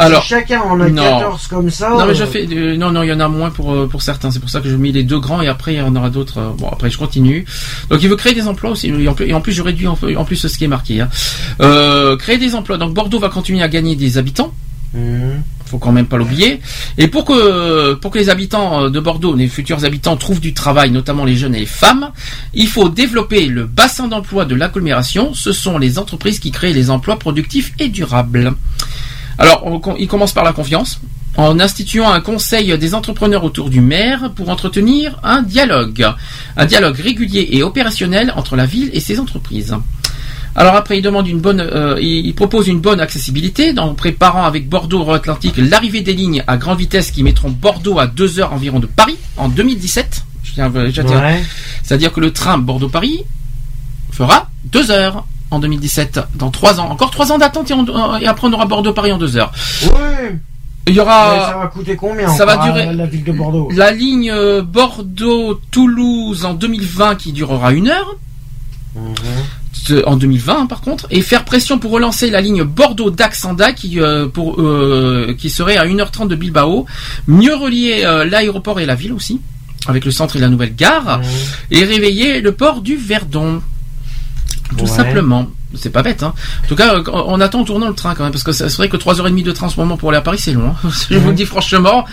Alors, 0.00 0.22
chacun 0.22 0.62
on 0.66 0.80
a 0.80 0.88
non. 0.88 1.02
14 1.02 1.46
comme 1.48 1.70
ça. 1.70 1.90
Non 1.90 2.06
mais 2.06 2.14
je 2.14 2.22
euh, 2.22 2.26
fais 2.26 2.46
euh, 2.50 2.76
non 2.76 2.90
non 2.90 3.02
il 3.02 3.08
y 3.08 3.12
en 3.12 3.20
a 3.20 3.28
moins 3.28 3.50
pour 3.50 3.72
euh, 3.72 3.86
pour 3.86 4.02
certains 4.02 4.30
c'est 4.30 4.40
pour 4.40 4.48
ça 4.50 4.60
que 4.60 4.68
je 4.68 4.76
mets 4.76 4.92
les 4.92 5.02
deux 5.02 5.18
grands 5.20 5.42
et 5.42 5.48
après 5.48 5.74
il 5.74 5.78
y 5.78 5.82
en 5.82 5.94
aura 5.94 6.10
d'autres 6.10 6.38
euh, 6.38 6.50
bon 6.56 6.68
après 6.68 6.90
je 6.90 6.98
continue 6.98 7.44
donc 7.90 8.02
il 8.02 8.08
veut 8.08 8.16
créer 8.16 8.34
des 8.34 8.46
emplois 8.48 8.70
aussi 8.70 8.88
et 8.88 9.08
en 9.08 9.14
plus, 9.14 9.26
et 9.26 9.34
en 9.34 9.40
plus 9.40 9.52
je 9.52 9.62
réduis 9.62 9.86
en, 9.86 9.98
en 10.16 10.24
plus 10.24 10.36
ce 10.36 10.58
qui 10.58 10.64
est 10.64 10.68
marqué 10.68 11.00
hein. 11.00 11.08
Euh, 11.60 12.16
créer 12.16 12.38
des 12.38 12.54
emplois 12.54 12.78
donc 12.78 12.94
Bordeaux 12.94 13.18
va 13.18 13.28
continuer 13.28 13.62
à 13.62 13.68
gagner 13.68 13.94
des 13.96 14.18
habitants 14.18 14.52
Mhm. 14.92 15.44
faut 15.66 15.78
quand 15.78 15.92
même 15.92 16.06
pas 16.06 16.16
l'oublier 16.16 16.60
et 16.98 17.06
pour 17.06 17.24
que 17.24 17.94
pour 17.94 18.10
que 18.10 18.18
les 18.18 18.28
habitants 18.28 18.90
de 18.90 18.98
Bordeaux 18.98 19.36
les 19.36 19.46
futurs 19.46 19.84
habitants 19.84 20.16
trouvent 20.16 20.40
du 20.40 20.52
travail 20.52 20.90
notamment 20.90 21.24
les 21.24 21.36
jeunes 21.36 21.54
et 21.54 21.60
les 21.60 21.66
femmes 21.66 22.10
il 22.54 22.66
faut 22.66 22.88
développer 22.88 23.46
le 23.46 23.66
bassin 23.66 24.08
d'emploi 24.08 24.46
de 24.46 24.56
l'agglomération 24.56 25.32
ce 25.32 25.52
sont 25.52 25.78
les 25.78 26.00
entreprises 26.00 26.40
qui 26.40 26.50
créent 26.50 26.72
les 26.72 26.90
emplois 26.90 27.20
productifs 27.20 27.72
et 27.78 27.88
durables 27.88 28.52
alors, 29.40 29.66
on- 29.66 29.96
il 29.96 30.06
commence 30.06 30.32
par 30.32 30.44
la 30.44 30.52
confiance, 30.52 31.00
en 31.36 31.58
instituant 31.58 32.10
un 32.10 32.20
conseil 32.20 32.76
des 32.78 32.94
entrepreneurs 32.94 33.42
autour 33.44 33.70
du 33.70 33.80
maire 33.80 34.30
pour 34.36 34.48
entretenir 34.50 35.18
un 35.22 35.42
dialogue. 35.42 36.06
Un 36.56 36.66
dialogue 36.66 36.98
régulier 37.00 37.48
et 37.52 37.62
opérationnel 37.62 38.32
entre 38.36 38.54
la 38.56 38.66
ville 38.66 38.90
et 38.92 39.00
ses 39.00 39.18
entreprises. 39.18 39.74
Alors 40.56 40.74
après, 40.74 40.98
il 40.98 41.02
demande 41.02 41.28
une 41.28 41.38
bonne, 41.40 41.60
euh, 41.60 41.96
il 42.00 42.34
propose 42.34 42.66
une 42.66 42.80
bonne 42.80 43.00
accessibilité 43.00 43.72
en 43.78 43.94
préparant 43.94 44.44
avec 44.44 44.68
Bordeaux-Atlantique 44.68 45.54
l'arrivée 45.58 46.00
des 46.02 46.12
lignes 46.12 46.42
à 46.48 46.56
grande 46.56 46.78
vitesse 46.78 47.12
qui 47.12 47.22
mettront 47.22 47.50
Bordeaux 47.50 47.98
à 48.00 48.06
deux 48.08 48.40
heures 48.40 48.52
environ 48.52 48.80
de 48.80 48.86
Paris 48.86 49.16
en 49.36 49.48
2017. 49.48 50.24
Je 50.42 50.52
tiens, 50.54 50.70
je 50.74 50.90
tiens- 50.90 51.04
Ouais. 51.22 51.42
C'est-à-dire 51.84 52.12
que 52.12 52.18
le 52.20 52.32
train 52.32 52.58
Bordeaux-Paris 52.58 53.20
fera 54.10 54.50
deux 54.64 54.90
heures 54.90 55.24
en 55.50 55.58
2017, 55.58 56.20
dans 56.36 56.50
trois 56.50 56.80
ans. 56.80 56.90
Encore 56.90 57.10
trois 57.10 57.32
ans 57.32 57.38
d'attente 57.38 57.70
et, 57.70 57.74
on- 57.74 58.16
et 58.18 58.26
après 58.26 58.46
on 58.48 58.52
aura 58.52 58.66
Bordeaux-Paris 58.66 59.12
en 59.12 59.18
deux 59.18 59.36
heures. 59.36 59.52
Ouais. 59.84 60.36
Il 60.86 60.94
y 60.94 60.96
Mais 60.96 61.02
aura 61.02 61.50
ça 61.52 61.58
va 61.58 61.66
coûter 61.66 61.94
combien 61.94 62.28
ça 62.28 62.44
va 62.46 62.60
à 62.60 62.66
durer- 62.66 62.92
la 62.94 63.06
ville 63.06 63.22
de 63.22 63.32
Bordeaux? 63.32 63.68
La 63.74 63.90
ligne 63.92 64.30
euh, 64.30 64.62
Bordeaux-Toulouse 64.62 66.44
en 66.44 66.54
2020 66.54 67.16
qui 67.16 67.32
durera 67.32 67.72
une 67.72 67.88
heure. 67.88 68.16
Ce- 69.72 70.04
En 70.06 70.16
2020 70.16 70.62
hein, 70.62 70.66
par 70.66 70.80
contre, 70.80 71.06
et 71.10 71.22
faire 71.22 71.44
pression 71.44 71.78
pour 71.78 71.90
relancer 71.92 72.28
la 72.30 72.40
ligne 72.40 72.64
Bordeaux-Dax-Sanda 72.64 73.72
qui, 73.72 74.00
euh, 74.00 74.26
pour, 74.28 74.60
euh, 74.60 75.34
qui 75.38 75.48
serait 75.48 75.76
à 75.76 75.84
1h30 75.84 76.28
de 76.28 76.34
Bilbao, 76.34 76.86
mieux 77.26 77.54
relier 77.54 78.02
euh, 78.04 78.24
l'aéroport 78.24 78.80
et 78.80 78.86
la 78.86 78.94
ville 78.94 79.12
aussi, 79.12 79.40
avec 79.86 80.04
le 80.04 80.10
centre 80.10 80.36
et 80.36 80.38
la 80.40 80.48
nouvelle 80.48 80.74
gare, 80.74 81.20
et 81.70 81.84
réveiller 81.84 82.40
le 82.40 82.52
port 82.52 82.80
du 82.82 82.96
Verdon. 82.96 83.62
Tout 84.76 84.84
Ouais. 84.84 84.90
simplement. 84.90 85.46
C'est 85.76 85.90
pas 85.90 86.02
bête, 86.02 86.24
hein. 86.24 86.34
En 86.64 86.66
tout 86.66 86.74
cas, 86.74 86.94
euh, 86.96 87.02
on 87.12 87.40
attend 87.40 87.60
en 87.60 87.64
tournant 87.64 87.86
le 87.88 87.94
train 87.94 88.16
quand 88.16 88.24
même, 88.24 88.32
parce 88.32 88.42
que 88.42 88.50
c'est 88.50 88.66
vrai 88.76 88.88
que 88.88 88.96
3h30 88.96 89.44
de 89.44 89.52
train 89.52 89.66
en 89.66 89.70
ce 89.70 89.78
moment 89.78 89.96
pour 89.96 90.08
aller 90.08 90.18
à 90.18 90.20
Paris, 90.20 90.38
c'est 90.40 90.52
long. 90.52 90.74
hein. 90.84 90.88
Je 91.10 91.16
vous 91.16 91.28
le 91.28 91.34
dis 91.34 91.44
franchement. 91.44 92.04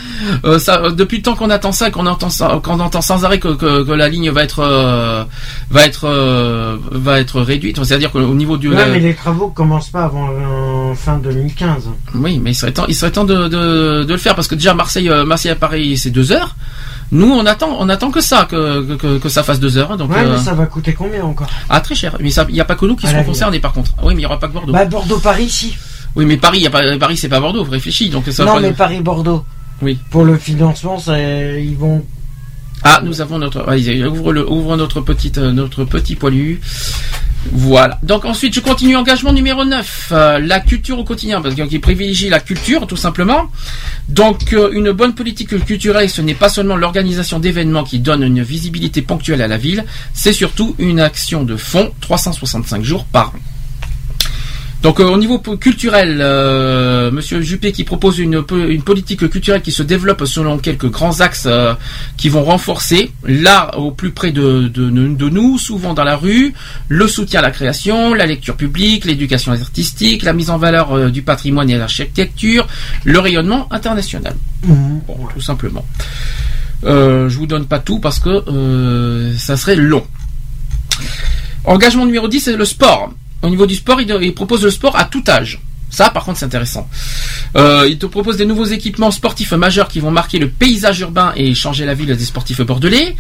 Euh, 0.46 0.60
ça, 0.60 0.80
euh, 0.84 0.92
depuis 0.92 1.18
le 1.18 1.24
temps 1.24 1.34
qu'on 1.34 1.50
attend 1.50 1.72
ça, 1.72 1.90
qu'on 1.90 2.06
entend 2.06 2.28
qu'on 2.62 2.80
entend 2.80 3.02
sans 3.02 3.26
arrêt 3.26 3.40
que, 3.40 3.48
que, 3.56 3.84
que 3.84 3.92
la 3.92 4.10
ligne 4.10 4.30
va 4.30 4.44
être, 4.44 4.60
euh, 4.60 5.24
va 5.72 5.86
être, 5.88 6.04
euh, 6.08 6.78
va 6.92 7.20
être 7.20 7.42
réduite. 7.42 7.84
C'est-à-dire 7.84 8.12
qu'au 8.12 8.36
niveau 8.36 8.58
du, 8.58 8.70
Ouais, 8.70 8.76
la- 8.76 8.86
mais 8.90 9.00
les 9.00 9.16
travaux 9.16 9.48
commencent 9.50 9.90
pas 9.90 10.04
avant 10.04 10.94
fin 10.94 11.18
2015. 11.18 11.90
oui, 12.14 12.40
mais 12.40 12.52
il 12.52 12.56
serait 12.56 12.74
temps, 12.74 12.86
il 12.88 12.94
serait 12.96 13.12
temps 13.12 13.26
de, 13.26 13.48
de, 13.48 14.04
de 14.04 14.12
le 14.14 14.18
faire 14.20 14.36
parce 14.36 14.48
que 14.48 14.54
déjà 14.56 14.76
Marseille, 14.76 15.10
Marseille 15.26 15.52
à 15.52 15.56
Paris, 15.56 15.98
c'est 15.98 16.12
deux 16.12 16.32
heures. 16.32 16.56
Nous, 17.12 17.28
on 17.32 17.46
attend, 17.46 17.78
on 17.80 17.88
attend 17.90 18.12
que 18.12 18.20
ça, 18.22 18.46
que, 18.50 18.96
que, 18.96 19.18
que 19.18 19.30
ça 19.30 19.42
fasse 19.44 19.60
deux 19.60 19.78
heures. 19.78 19.92
hein, 19.94 19.98
Donc, 19.98 20.12
ouais, 20.12 20.18
euh, 20.26 20.34
mais 20.38 20.44
ça 20.44 20.54
va 20.54 20.66
coûter 20.66 20.94
combien 20.94 21.24
encore? 21.24 21.48
Ah, 21.70 21.80
très 21.80 21.96
cher. 21.96 22.18
Mais 22.20 22.32
ça, 22.32 22.46
il 22.50 22.54
n'y 22.54 22.60
a 22.62 22.66
pas 22.66 22.76
que 22.76 22.86
nous 22.86 22.96
qui 22.98 23.08
À 23.08 23.14
ville. 23.14 23.26
concernés 23.26 23.60
par 23.60 23.72
contre. 23.74 23.92
Ah 23.98 24.02
Oui, 24.04 24.08
mais 24.10 24.14
il 24.16 24.18
n'y 24.20 24.26
aura 24.26 24.40
pas 24.40 24.48
que 24.50 24.54
Bordeaux. 24.54 24.74
Bah 24.74 24.86
Bordeaux-Paris, 24.86 25.50
si. 25.50 25.78
Oui, 26.16 26.26
mais 26.26 26.36
Paris, 26.38 26.60
y 26.60 26.68
a 26.68 26.70
pas, 26.70 26.82
Paris, 26.98 27.16
c'est 27.16 27.30
pas 27.30 27.40
Bordeaux. 27.40 27.64
Réfléchis. 27.64 28.10
Donc 28.10 28.26
ça 28.30 28.44
va 28.44 28.50
non, 28.52 28.56
pas- 28.56 28.62
mais 28.62 28.74
Paris-Bordeaux. 28.74 29.46
Oui. 29.82 29.98
Pour 30.10 30.26
le 30.26 30.38
financement, 30.38 31.00
ça, 31.00 31.18
ils 31.20 31.78
vont. 31.78 32.04
Ah, 32.84 33.00
nous 33.04 33.22
avons 33.22 33.40
notre. 33.40 33.68
Allez, 33.70 34.04
ouvre 34.06 34.34
le, 34.34 34.50
ouvre 34.50 34.76
notre 34.76 35.02
petite, 35.02 35.38
euh, 35.38 35.52
notre 35.52 35.86
petit 35.86 36.16
poilu. 36.16 36.60
Voilà. 37.52 38.00
Donc 38.04 38.26
ensuite, 38.26 38.54
je 38.54 38.60
continue. 38.60 38.96
Engagement 38.96 39.34
numéro 39.34 39.66
9. 39.66 40.10
euh, 40.12 40.40
la 40.40 40.60
culture 40.60 41.00
au 41.00 41.04
quotidien. 41.04 41.42
Parce 41.42 41.56
qu'il 41.56 41.82
privilégie 41.82 42.30
la 42.30 42.40
culture, 42.40 42.88
tout 42.88 42.96
simplement. 42.98 43.50
Donc, 44.10 44.54
euh, 44.54 44.72
une 44.74 44.92
bonne 44.92 45.14
politique 45.14 45.64
culturelle, 45.66 46.10
ce 46.10 46.22
n'est 46.22 46.34
pas 46.34 46.50
seulement 46.50 46.76
l'organisation 46.76 47.40
d'événements 47.40 47.84
qui 47.84 48.00
donne 48.00 48.24
une 48.24 48.42
visibilité 48.42 49.02
ponctuelle 49.02 49.42
à 49.42 49.48
la 49.48 49.58
ville, 49.58 49.86
c'est 50.14 50.34
surtout 50.34 50.76
une 50.80 51.00
action 51.00 51.44
de 51.44 51.56
fond 51.56 51.92
365 52.02 52.84
jours 52.84 53.06
par 53.06 53.28
an. 53.30 53.57
Donc 54.84 55.00
euh, 55.00 55.06
au 55.06 55.18
niveau 55.18 55.40
culturel, 55.40 56.20
euh, 56.22 57.12
Monsieur 57.12 57.42
Juppé 57.42 57.72
qui 57.72 57.84
propose 57.84 58.20
une, 58.20 58.44
une 58.70 58.84
politique 58.84 59.28
culturelle 59.30 59.62
qui 59.62 59.72
se 59.72 59.82
développe 59.84 60.24
selon 60.26 60.60
quelques 60.60 60.90
grands 60.90 61.20
axes 61.22 61.46
euh, 61.48 61.74
qui 62.16 62.30
vont 62.30 62.44
renforcer 62.44 63.12
l'art 63.26 63.80
au 63.80 63.92
plus 63.92 64.12
près 64.12 64.32
de, 64.32 64.68
de, 64.68 64.90
de 64.90 65.30
nous, 65.30 65.58
souvent 65.58 65.94
dans 65.94 66.04
la 66.04 66.16
rue, 66.16 66.54
le 66.90 67.08
soutien 67.08 67.40
à 67.40 67.44
la 67.44 67.52
création, 67.52 68.14
la 68.14 68.26
lecture 68.26 68.56
publique, 68.56 69.06
l'éducation 69.06 69.52
artistique, 69.52 70.24
la 70.24 70.34
mise 70.34 70.50
en 70.50 70.58
valeur 70.58 70.92
euh, 70.92 71.10
du 71.10 71.24
patrimoine 71.24 71.70
et 71.70 71.74
de 71.74 71.80
l'architecture, 71.80 72.68
le 73.04 73.20
rayonnement 73.20 73.68
international. 73.72 74.36
Mhm. 74.64 75.02
Bon, 75.08 75.18
tout 75.34 75.42
simplement. 75.42 75.86
Euh, 76.84 77.28
je 77.30 77.38
vous 77.38 77.48
donne 77.48 77.66
pas 77.66 77.80
tout 77.80 78.00
parce 78.00 78.20
que 78.20 78.30
euh, 78.30 79.36
ça 79.38 79.58
serait 79.58 79.76
long. 79.76 80.06
Engagement 81.66 82.06
numéro 82.06 82.28
10, 82.28 82.40
c'est 82.40 82.56
le 82.56 82.66
sport. 82.66 83.12
Au 83.42 83.50
niveau 83.50 83.66
du 83.66 83.76
sport, 83.76 84.02
il, 84.02 84.34
propose 84.34 84.64
le 84.64 84.72
sport 84.72 84.96
à 84.98 85.06
tout 85.06 85.24
âge. 85.28 85.60
Ça, 85.90 86.10
par 86.10 86.26
contre, 86.26 86.40
c'est 86.40 86.46
intéressant. 86.46 86.90
Euh, 87.56 87.88
il 87.90 87.98
te 87.98 88.06
propose 88.06 88.36
des 88.36 88.46
nouveaux 88.46 88.66
équipements 88.66 89.12
sportifs 89.12 89.54
majeurs 89.54 89.88
qui 89.88 90.00
vont 90.00 90.12
marquer 90.12 90.38
le 90.38 90.50
paysage 90.50 91.00
urbain 91.00 91.32
et 91.36 91.54
changer 91.56 91.86
la 91.86 91.94
ville 91.94 92.16
des 92.16 92.26
sportifs 92.26 92.62
bordelais. 92.62 93.16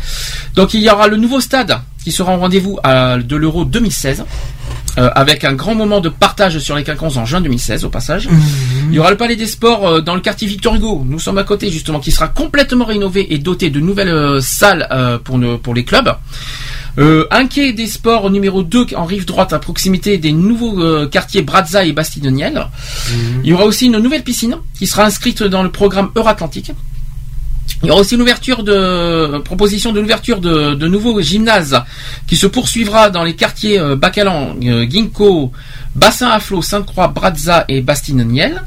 Donc, 0.55 0.73
il 0.73 0.81
y 0.81 0.89
aura 0.89 1.07
le 1.07 1.17
nouveau 1.17 1.39
stade 1.39 1.79
qui 2.07 2.13
sera 2.13 2.31
en 2.31 2.37
rendez-vous 2.39 2.79
à- 2.85 3.17
de 3.17 3.35
l'Euro 3.35 3.65
2016. 3.65 4.23
euh, 4.97 5.09
avec 5.13 5.43
un 5.43 5.53
grand 5.53 5.75
moment 5.75 5.99
de 5.99 6.09
partage 6.09 6.57
sur 6.57 6.75
les 6.75 6.83
quinconces 6.83 7.17
en 7.17 7.25
juin 7.25 7.39
2016 7.41 7.85
au 7.85 7.89
passage. 7.89 8.27
Il 8.89 8.95
y 8.95 8.97
aura 8.99 9.11
le 9.11 9.17
Palais 9.17 9.35
des 9.35 9.45
Sports 9.45 9.85
euh, 9.87 10.01
dans 10.01 10.15
le 10.15 10.21
quartier 10.21 10.47
Victor 10.47 10.73
Hugo. 10.73 11.03
Nous 11.05 11.19
sommes 11.19 11.37
à 11.37 11.43
côté 11.43 11.69
justement, 11.69 11.99
qui 11.99 12.11
sera 12.11 12.29
complètement 12.29 12.85
rénové 12.85 13.31
et 13.31 13.37
doté 13.37 13.69
de 13.69 13.79
nouvelles 13.79 14.07
euh, 14.09 14.39
salles 14.41 14.87
euh, 14.91 15.19
pour, 15.19 15.37
ne- 15.37 15.55
pour 15.57 15.75
les 15.75 15.83
clubs. 15.83 16.11
Euh, 16.97 17.27
un 17.29 17.45
quai 17.45 17.73
des 17.73 17.85
sports 17.85 18.31
numéro 18.31 18.63
2 18.63 18.87
en 18.95 19.05
rive 19.05 19.25
droite 19.25 19.53
à 19.53 19.59
proximité 19.59 20.17
des 20.17 20.31
nouveaux 20.31 20.81
euh, 20.81 21.05
quartiers 21.07 21.43
Brazza 21.43 21.85
et 21.85 21.91
Bastidoniel. 21.91 22.65
Il 23.43 23.49
y 23.51 23.53
aura 23.53 23.65
aussi 23.65 23.85
une 23.85 23.99
nouvelle 23.99 24.23
piscine 24.23 24.55
qui 24.79 24.87
sera 24.87 25.03
inscrite 25.03 25.43
dans 25.43 25.61
le 25.61 25.69
programme 25.69 26.09
Euratlantique. 26.15 26.71
Il 27.83 27.87
y 27.89 27.91
aura 27.91 28.01
aussi 28.01 28.17
l'ouverture 28.17 28.63
de 28.63 29.37
proposition 29.39 29.91
de 29.91 29.99
l'ouverture 29.99 30.39
de, 30.39 30.87
nouveaux 30.87 31.21
gymnases 31.21 31.79
qui 32.25 32.35
se 32.35 32.47
poursuivra 32.47 33.09
dans 33.09 33.23
les 33.23 33.35
quartiers 33.35 33.79
euh, 33.79 33.95
Bacalan, 33.95 34.55
euh, 34.63 34.87
Ginkgo, 34.89 35.51
Bassin 35.95 36.29
à 36.29 36.39
flot, 36.39 36.61
Sainte-Croix, 36.61 37.07
Brazza 37.09 37.65
et 37.67 37.81
Bastille-Niel. 37.81 38.63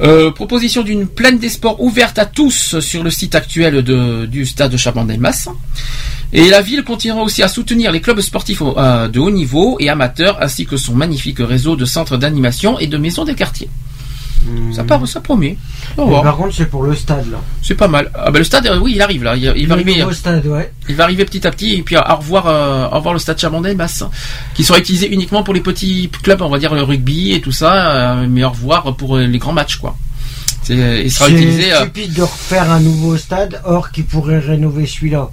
Euh, 0.00 0.30
proposition 0.30 0.82
d'une 0.82 1.06
plaine 1.06 1.38
des 1.38 1.50
sports 1.50 1.82
ouverte 1.82 2.18
à 2.18 2.24
tous 2.24 2.80
sur 2.80 3.02
le 3.02 3.10
site 3.10 3.34
actuel 3.34 3.82
du 3.82 4.46
stade 4.46 4.72
de 4.72 4.78
Chabandelmas. 4.78 5.48
Et 6.32 6.48
la 6.48 6.62
ville 6.62 6.84
continuera 6.84 7.22
aussi 7.22 7.42
à 7.42 7.48
soutenir 7.48 7.92
les 7.92 8.00
clubs 8.00 8.20
sportifs 8.20 8.62
de 8.62 9.18
haut 9.18 9.30
niveau 9.30 9.76
et 9.80 9.90
amateurs, 9.90 10.38
ainsi 10.40 10.64
que 10.64 10.78
son 10.78 10.94
magnifique 10.94 11.38
réseau 11.40 11.76
de 11.76 11.84
centres 11.84 12.16
d'animation 12.16 12.78
et 12.78 12.86
de 12.86 12.96
maisons 12.96 13.24
des 13.24 13.34
quartiers. 13.34 13.68
Ça, 14.72 14.84
part, 14.84 15.06
ça 15.06 15.20
promet. 15.20 15.56
On 15.96 16.02
va 16.02 16.04
Mais 16.06 16.10
voir. 16.12 16.22
par 16.22 16.36
contre, 16.36 16.54
c'est 16.54 16.66
pour 16.66 16.82
le 16.84 16.94
stade 16.94 17.30
là. 17.30 17.38
C'est 17.62 17.74
pas 17.74 17.88
mal. 17.88 18.10
Ah 18.14 18.30
bah, 18.30 18.38
le 18.38 18.44
stade, 18.44 18.66
euh, 18.66 18.78
oui, 18.78 18.92
il 18.96 19.02
arrive 19.02 19.22
là. 19.22 19.36
Il, 19.36 19.42
il 19.56 19.68
va 19.68 19.76
Le 19.76 19.82
arriver. 19.82 20.14
stade, 20.14 20.46
ouais. 20.46 20.72
Il 20.88 20.94
va 20.96 21.04
arriver 21.04 21.24
petit 21.24 21.46
à 21.46 21.50
petit 21.50 21.74
et 21.74 21.82
puis 21.82 21.96
euh, 21.96 22.00
au 22.08 22.16
revoir, 22.16 22.46
euh, 22.46 22.86
au 22.88 22.96
revoir 22.96 23.12
le 23.14 23.20
stade 23.20 23.38
Chabandais 23.38 23.74
Basse, 23.74 24.02
qui 24.54 24.64
sera 24.64 24.78
utilisé 24.78 25.12
uniquement 25.12 25.42
pour 25.42 25.52
les 25.54 25.60
petits 25.60 26.10
clubs, 26.22 26.40
on 26.42 26.48
va 26.48 26.58
dire 26.58 26.74
le 26.74 26.82
rugby 26.82 27.32
et 27.32 27.40
tout 27.40 27.52
ça, 27.52 27.90
euh, 28.22 28.26
mais 28.28 28.42
au 28.44 28.50
revoir 28.50 28.96
pour 28.96 29.16
euh, 29.18 29.26
les 29.26 29.38
grands 29.38 29.52
matchs 29.52 29.76
quoi. 29.76 29.96
C'est, 30.62 30.76
euh, 30.78 31.08
stupide 31.08 32.12
de 32.14 32.22
refaire 32.22 32.70
un 32.70 32.80
nouveau 32.80 33.16
stade, 33.16 33.60
or 33.64 33.90
qui 33.90 34.02
pourrait 34.02 34.38
rénover 34.38 34.86
celui-là. 34.86 35.30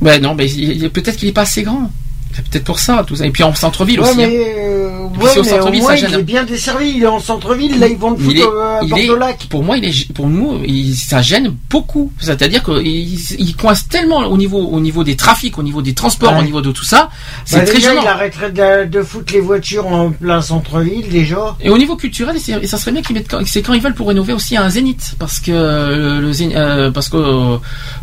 Ouais 0.00 0.18
non, 0.20 0.34
mais 0.34 0.46
peut-être 0.90 1.16
qu'il 1.16 1.28
est 1.28 1.32
pas 1.32 1.42
assez 1.42 1.62
grand. 1.62 1.90
C'est 2.36 2.46
peut-être 2.48 2.64
pour 2.64 2.78
ça 2.78 3.02
tout 3.06 3.16
ça. 3.16 3.24
Et 3.26 3.30
puis 3.30 3.42
en 3.42 3.54
centre-ville 3.54 3.98
Ouais, 4.00 4.10
aussi. 4.10 4.22
hein. 4.22 4.28
mais, 4.28 4.54
euh, 4.58 4.88
Puis 5.14 5.22
ouais, 5.24 5.30
c'est 5.32 5.38
au 5.40 5.42
mais 5.44 5.48
centre-ville, 5.48 5.80
au 5.80 5.84
moins, 5.84 5.90
ça 5.92 5.96
gêne. 5.96 6.10
il 6.12 6.18
est 6.20 6.22
bien 6.22 6.44
desservi, 6.44 6.92
il 6.96 7.02
est 7.02 7.06
en 7.06 7.18
centre-ville, 7.18 7.78
là 7.80 7.86
ils 7.88 7.96
vont 7.96 8.10
le 8.10 8.16
foutre 8.18 8.36
est, 8.36 8.42
euh, 8.42 9.14
à 9.14 9.18
lac. 9.18 9.46
pour 9.48 9.62
moi, 9.62 9.78
il 9.78 9.84
est, 9.86 10.12
pour 10.12 10.28
nous, 10.28 10.58
il- 10.66 10.94
ça 10.94 11.22
gêne 11.22 11.54
beaucoup. 11.70 12.12
C'est-à-dire 12.18 12.62
qu'il 12.62 12.86
il 12.86 13.56
coince 13.56 13.88
tellement 13.88 14.18
au 14.18 14.36
niveau, 14.36 14.58
au 14.58 14.80
niveau 14.80 15.02
des 15.02 15.16
trafics, 15.16 15.56
au 15.58 15.62
niveau 15.62 15.80
des 15.80 15.94
transports, 15.94 16.32
Ouais. 16.34 16.40
au 16.40 16.42
niveau 16.42 16.60
de 16.60 16.70
tout 16.72 16.84
ça. 16.84 17.08
C'est 17.46 17.56
Bah, 17.56 17.64
très 17.64 17.74
déjà, 17.76 17.90
gênant. 17.90 18.02
il 18.02 18.08
arrêterait 18.08 18.52
de, 18.52 18.84
de 18.90 19.02
foutre 19.02 19.32
les 19.32 19.40
voitures 19.40 19.86
en 19.86 20.10
plein 20.10 20.42
centre-ville 20.42 21.08
déjà. 21.08 21.56
Et 21.62 21.70
au 21.70 21.78
niveau 21.78 21.96
culturel, 21.96 22.36
et 22.36 22.66
ça 22.66 22.76
serait 22.76 22.92
bien 22.92 23.00
qu'ils 23.02 23.16
mettent, 23.16 23.30
quand- 23.30 23.46
c'est 23.46 23.62
quand 23.62 23.72
ils 23.72 23.80
veulent 23.82 23.94
pour 23.94 24.08
rénover 24.08 24.34
aussi 24.34 24.56
un 24.58 24.68
zénith, 24.68 25.14
parce 25.18 25.40
que 25.40 25.52
euh, 25.52 26.20
le 26.20 26.32
Zénith- 26.32 26.56
euh, 26.56 26.90
parce 26.90 27.08
que 27.08 27.16
euh, 27.16 27.56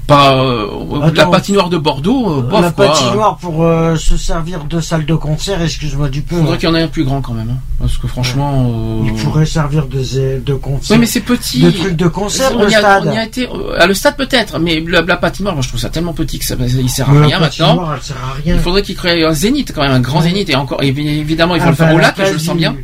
pas 0.07 0.33
euh, 0.35 0.67
la 1.13 1.27
patinoire 1.27 1.69
de 1.69 1.77
Bordeaux, 1.77 2.39
euh, 2.39 2.41
bof, 2.41 2.61
la 2.61 2.71
quoi. 2.71 2.87
patinoire 2.87 3.37
pour 3.37 3.63
euh, 3.63 3.95
se 3.95 4.17
servir 4.23 4.63
de 4.65 4.79
salle 4.79 5.05
de 5.05 5.15
concert, 5.15 5.61
excuse-moi 5.61 6.09
du 6.09 6.21
peu. 6.21 6.37
Faudrait 6.37 6.53
hein. 6.53 6.57
qu'il 6.57 6.69
y 6.69 6.71
en 6.71 6.75
ait 6.75 6.81
un 6.83 6.87
plus 6.87 7.03
grand 7.03 7.21
quand 7.21 7.33
même, 7.33 7.49
hein, 7.51 7.57
parce 7.79 7.97
que 7.97 8.07
franchement. 8.07 8.71
euh, 8.73 9.01
Il 9.05 9.13
pourrait 9.21 9.45
servir 9.45 9.85
de, 9.87 10.39
de 10.43 10.53
concert. 10.53 10.95
Oui, 10.95 10.99
mais 10.99 11.05
c'est 11.05 11.19
petit. 11.21 11.59
De 11.61 11.71
trucs 11.71 11.95
de 11.95 12.07
concert, 12.07 12.51
on 12.55 12.63
le 12.63 12.71
y 12.71 12.75
a, 12.75 12.79
stade. 12.79 13.07
on 13.07 13.11
y 13.13 13.17
a 13.17 13.25
été, 13.25 13.47
euh, 13.47 13.79
à 13.79 13.85
le 13.85 13.93
stade 13.93 14.15
peut-être, 14.15 14.59
mais 14.59 14.79
la, 14.87 15.01
la 15.01 15.17
patinoire, 15.17 15.53
moi 15.55 15.61
je 15.61 15.67
trouve 15.67 15.79
ça 15.79 15.89
tellement 15.89 16.13
petit 16.13 16.39
que 16.39 16.45
ça, 16.45 16.55
il 16.59 16.89
sert 16.89 17.09
à 17.09 17.13
Mais 17.13 17.19
la 17.19 17.25
rien 17.27 17.39
maintenant. 17.39 17.93
elle 17.93 18.01
sert 18.01 18.15
à 18.17 18.33
rien. 18.41 18.55
Il 18.55 18.61
faudrait 18.61 18.81
qu'il 18.81 18.95
crée 18.95 19.23
un 19.25 19.33
zénith 19.33 19.71
quand 19.75 19.81
même, 19.81 19.91
un 19.91 19.99
grand 19.99 20.19
Ouais. 20.19 20.29
zénith 20.29 20.49
et 20.49 20.55
encore, 20.55 20.81
et 20.81 20.87
évidemment 20.87 21.55
il 21.55 21.61
faut 21.61 21.67
Ah, 21.67 21.71
le 21.71 21.75
faire 21.75 21.87
bah, 21.87 21.93
au 21.93 21.97
à 21.97 22.01
la 22.01 22.07
lac, 22.07 22.27
je 22.27 22.33
le 22.33 22.39
sens 22.39 22.53
du- 22.55 22.59
bien. 22.59 22.75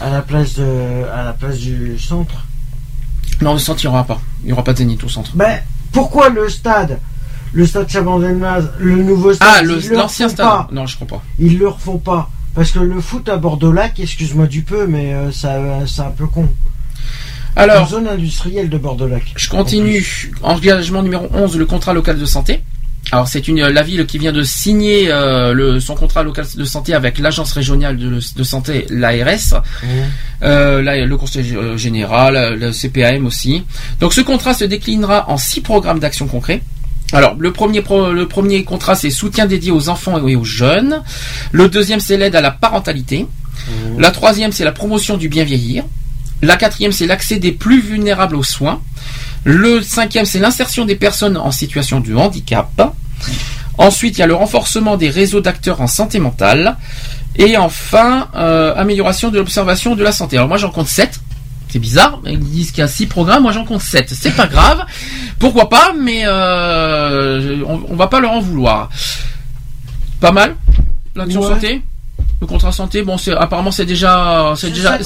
À 0.00 0.10
la 0.10 0.22
place 0.22 0.54
de, 0.54 0.64
à 1.14 1.24
la 1.24 1.32
place 1.32 1.58
du 1.58 1.98
centre. 1.98 2.34
Non, 3.42 3.52
le 3.52 3.58
centre 3.58 3.80
il 3.82 3.86
n'y 3.86 3.92
aura 3.92 4.04
pas, 4.04 4.20
il 4.42 4.46
n'y 4.46 4.52
aura 4.52 4.64
pas 4.64 4.72
de 4.72 4.78
zénith 4.78 5.04
au 5.04 5.08
centre. 5.08 5.30
Ben, 5.34 5.60
pourquoi 5.92 6.28
le 6.30 6.48
stade 6.48 6.98
Le 7.52 7.66
stade 7.66 7.88
Chabandelmaz, 7.90 8.70
le 8.78 8.96
nouveau 9.02 9.32
stade, 9.34 9.48
Ah, 9.50 9.60
ils 9.62 9.68
le 9.88 9.96
l'ancien 9.96 10.28
stade. 10.28 10.46
pas. 10.46 10.68
Non, 10.72 10.86
je 10.86 10.96
crois 10.96 11.08
pas. 11.08 11.22
Ils 11.38 11.58
le 11.58 11.68
refont 11.68 11.98
pas. 11.98 12.30
Parce 12.54 12.70
que 12.72 12.78
le 12.80 13.00
foot 13.00 13.28
à 13.28 13.36
Bordeaux-Lac, 13.36 13.98
excuse-moi 14.00 14.46
du 14.46 14.62
peu, 14.62 14.86
mais 14.86 15.14
euh, 15.14 15.30
ça, 15.32 15.54
euh, 15.54 15.86
c'est 15.86 16.02
un 16.02 16.10
peu 16.10 16.26
con. 16.26 16.48
Alors, 17.56 17.82
En 17.82 17.86
zone 17.86 18.08
industrielle 18.08 18.68
de 18.68 18.78
Bordeaux-Lac. 18.78 19.22
Je 19.36 19.48
continue. 19.48 20.32
Engagement 20.42 21.02
numéro 21.02 21.28
11, 21.32 21.56
le 21.58 21.66
contrat 21.66 21.92
local 21.92 22.18
de 22.18 22.24
santé. 22.24 22.62
Alors 23.12 23.26
c'est 23.26 23.48
une 23.48 23.66
la 23.66 23.82
ville 23.82 24.06
qui 24.06 24.18
vient 24.18 24.30
de 24.30 24.42
signer 24.42 25.10
euh, 25.10 25.52
le, 25.52 25.80
son 25.80 25.94
contrat 25.96 26.22
local 26.22 26.44
de 26.54 26.64
santé 26.64 26.94
avec 26.94 27.18
l'agence 27.18 27.52
régionale 27.52 27.96
de, 27.96 28.08
de 28.36 28.42
santé, 28.44 28.86
l'ARS, 28.90 29.62
euh, 30.42 30.82
là, 30.82 31.04
le 31.04 31.16
conseil 31.16 31.56
euh, 31.56 31.76
général, 31.76 32.56
le 32.60 32.70
CPAM 32.72 33.26
aussi. 33.26 33.64
Donc 34.00 34.12
ce 34.12 34.20
contrat 34.20 34.54
se 34.54 34.64
déclinera 34.64 35.28
en 35.28 35.38
six 35.38 35.60
programmes 35.60 35.98
d'action 35.98 36.26
concrets. 36.28 36.62
Alors 37.12 37.34
le 37.38 37.52
premier 37.52 37.82
pro- 37.82 38.12
le 38.12 38.26
premier 38.28 38.64
contrat 38.64 38.94
c'est 38.94 39.10
soutien 39.10 39.46
dédié 39.46 39.72
aux 39.72 39.88
enfants 39.88 40.26
et 40.26 40.36
aux 40.36 40.44
jeunes. 40.44 41.02
Le 41.52 41.68
deuxième 41.68 42.00
c'est 42.00 42.16
l'aide 42.16 42.36
à 42.36 42.40
la 42.40 42.50
parentalité. 42.50 43.26
La 43.98 44.10
troisième 44.10 44.52
c'est 44.52 44.64
la 44.64 44.72
promotion 44.72 45.16
du 45.16 45.28
bien 45.28 45.44
vieillir. 45.44 45.84
La 46.42 46.56
quatrième, 46.56 46.90
c'est 46.90 47.06
l'accès 47.06 47.38
des 47.38 47.52
plus 47.52 47.82
vulnérables 47.82 48.34
aux 48.34 48.42
soins. 48.42 48.80
Le 49.44 49.82
cinquième, 49.82 50.24
c'est 50.24 50.38
l'insertion 50.38 50.86
des 50.86 50.96
personnes 50.96 51.36
en 51.36 51.50
situation 51.50 52.00
de 52.00 52.14
handicap. 52.14 52.80
Ensuite, 53.76 54.16
il 54.16 54.20
y 54.20 54.24
a 54.24 54.26
le 54.26 54.34
renforcement 54.34 54.96
des 54.96 55.10
réseaux 55.10 55.42
d'acteurs 55.42 55.82
en 55.82 55.86
santé 55.86 56.18
mentale. 56.18 56.78
Et 57.36 57.58
enfin, 57.58 58.28
euh, 58.36 58.74
amélioration 58.74 59.28
de 59.28 59.36
l'observation 59.38 59.94
de 59.96 60.02
la 60.02 60.12
santé. 60.12 60.36
Alors 60.38 60.48
moi, 60.48 60.56
j'en 60.56 60.70
compte 60.70 60.88
7. 60.88 61.20
C'est 61.70 61.78
bizarre, 61.78 62.20
ils 62.26 62.38
disent 62.40 62.70
qu'il 62.72 62.80
y 62.80 62.84
a 62.84 62.88
6 62.88 63.06
programmes, 63.06 63.42
moi 63.44 63.52
j'en 63.52 63.64
compte 63.64 63.80
7. 63.80 64.10
C'est 64.12 64.34
pas 64.34 64.46
grave. 64.48 64.84
Pourquoi 65.38 65.68
pas, 65.68 65.92
mais 65.98 66.22
euh, 66.24 67.62
on, 67.66 67.80
on 67.88 67.94
va 67.96 68.08
pas 68.08 68.20
leur 68.20 68.32
en 68.32 68.40
vouloir. 68.40 68.90
Pas 70.20 70.32
mal 70.32 70.56
L'action 71.14 71.40
Ouais. 71.42 71.48
santé? 71.48 71.82
Le 72.40 72.46
contrat 72.46 72.72
santé, 72.72 73.02
bon, 73.02 73.18
c'est 73.18 73.32
apparemment 73.32 73.70
c'est 73.70 73.84
déjà, 73.84 74.54
c'est 74.56 74.70
déjà, 74.70 74.96
50-50, 74.96 75.04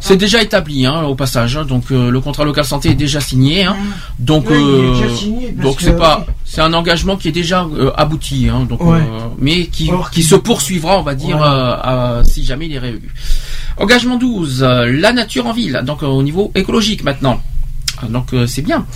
c'est- 0.00 0.14
hein. 0.14 0.16
déjà 0.16 0.42
établi, 0.42 0.84
hein, 0.84 1.02
au 1.02 1.14
passage. 1.14 1.56
hein. 1.56 1.64
donc 1.64 1.84
euh, 1.92 2.10
le 2.10 2.20
contrat 2.20 2.44
local 2.44 2.64
santé 2.64 2.90
est 2.90 2.94
déjà 2.94 3.20
signé. 3.20 3.64
hein. 3.64 3.76
donc, 4.18 4.50
euh, 4.50 4.92
déjà 4.94 5.14
signé, 5.14 5.52
parce 5.52 5.68
donc 5.68 5.80
c'est 5.80 5.96
pas, 5.96 6.26
c'est 6.44 6.60
un 6.60 6.72
engagement 6.72 7.16
qui 7.16 7.28
est 7.28 7.32
déjà 7.32 7.64
euh, 7.64 7.92
abouti. 7.96 8.48
hein. 8.52 8.66
donc, 8.68 8.82
Ouais. 8.84 8.98
euh, 8.98 9.28
mais 9.38 9.66
qui, 9.66 9.90
Or, 9.92 10.10
qui 10.10 10.24
se 10.24 10.34
poursuivra, 10.34 10.98
on 10.98 11.02
va 11.02 11.14
dire, 11.14 11.40
euh, 11.40 11.76
à- 12.20 12.22
si 12.24 12.44
jamais 12.44 12.66
il 12.66 12.72
est 12.74 12.78
réélu. 12.80 13.08
Engagement 13.78 14.16
12, 14.16 14.62
euh, 14.62 14.86
la 15.00 15.12
nature 15.12 15.46
en 15.46 15.52
ville. 15.52 15.82
Donc 15.86 16.02
euh, 16.02 16.06
au 16.06 16.22
niveau 16.22 16.50
écologique 16.54 17.04
maintenant. 17.04 17.40
Ah, 18.00 18.06
Donc 18.08 18.32
euh, 18.32 18.46
c'est 18.46 18.62
bien. 18.62 18.86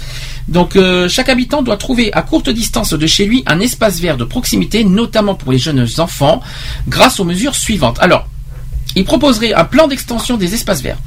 Donc 0.49 0.77
euh, 0.77 1.09
chaque 1.09 1.29
habitant 1.29 1.63
doit 1.63 1.77
trouver 1.77 2.13
à 2.13 2.23
courte 2.23 2.49
distance 2.51 2.93
de 2.93 3.07
chez 3.07 3.27
lui 3.27 3.43
un 3.47 3.61
espace 3.61 4.01
vert 4.01 4.17
de 4.17 4.25
proximité, 4.25 4.85
notamment 4.85 5.35
pour 5.35 5.53
les 5.53 5.59
jeunes 5.59 5.87
enfants, 5.99 6.41
grâce 6.89 7.21
aux 7.21 7.25
mesures 7.25 7.55
suivantes. 7.55 7.99
Alors, 8.01 8.27
il 8.95 9.05
proposerait 9.05 9.53
un 9.53 9.65
plan 9.65 9.87
d'extension 9.89 10.37
des 10.37 10.55
espaces 10.55 10.83
verts. 10.83 10.99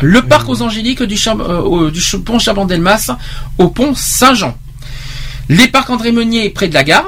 Le 0.00 0.22
parc 0.22 0.48
aux 0.48 0.62
Angéliques 0.62 1.02
du, 1.02 1.16
Chab- 1.16 1.40
euh, 1.42 1.90
du 1.90 2.00
pont 2.24 2.38
Chabandelmas 2.38 3.10
au 3.58 3.68
pont 3.68 3.94
Saint-Jean. 3.94 4.56
Les 5.48 5.68
parcs 5.68 5.90
André 5.90 6.12
Meunier 6.12 6.48
près 6.50 6.68
de 6.68 6.74
la 6.74 6.84
gare. 6.84 7.04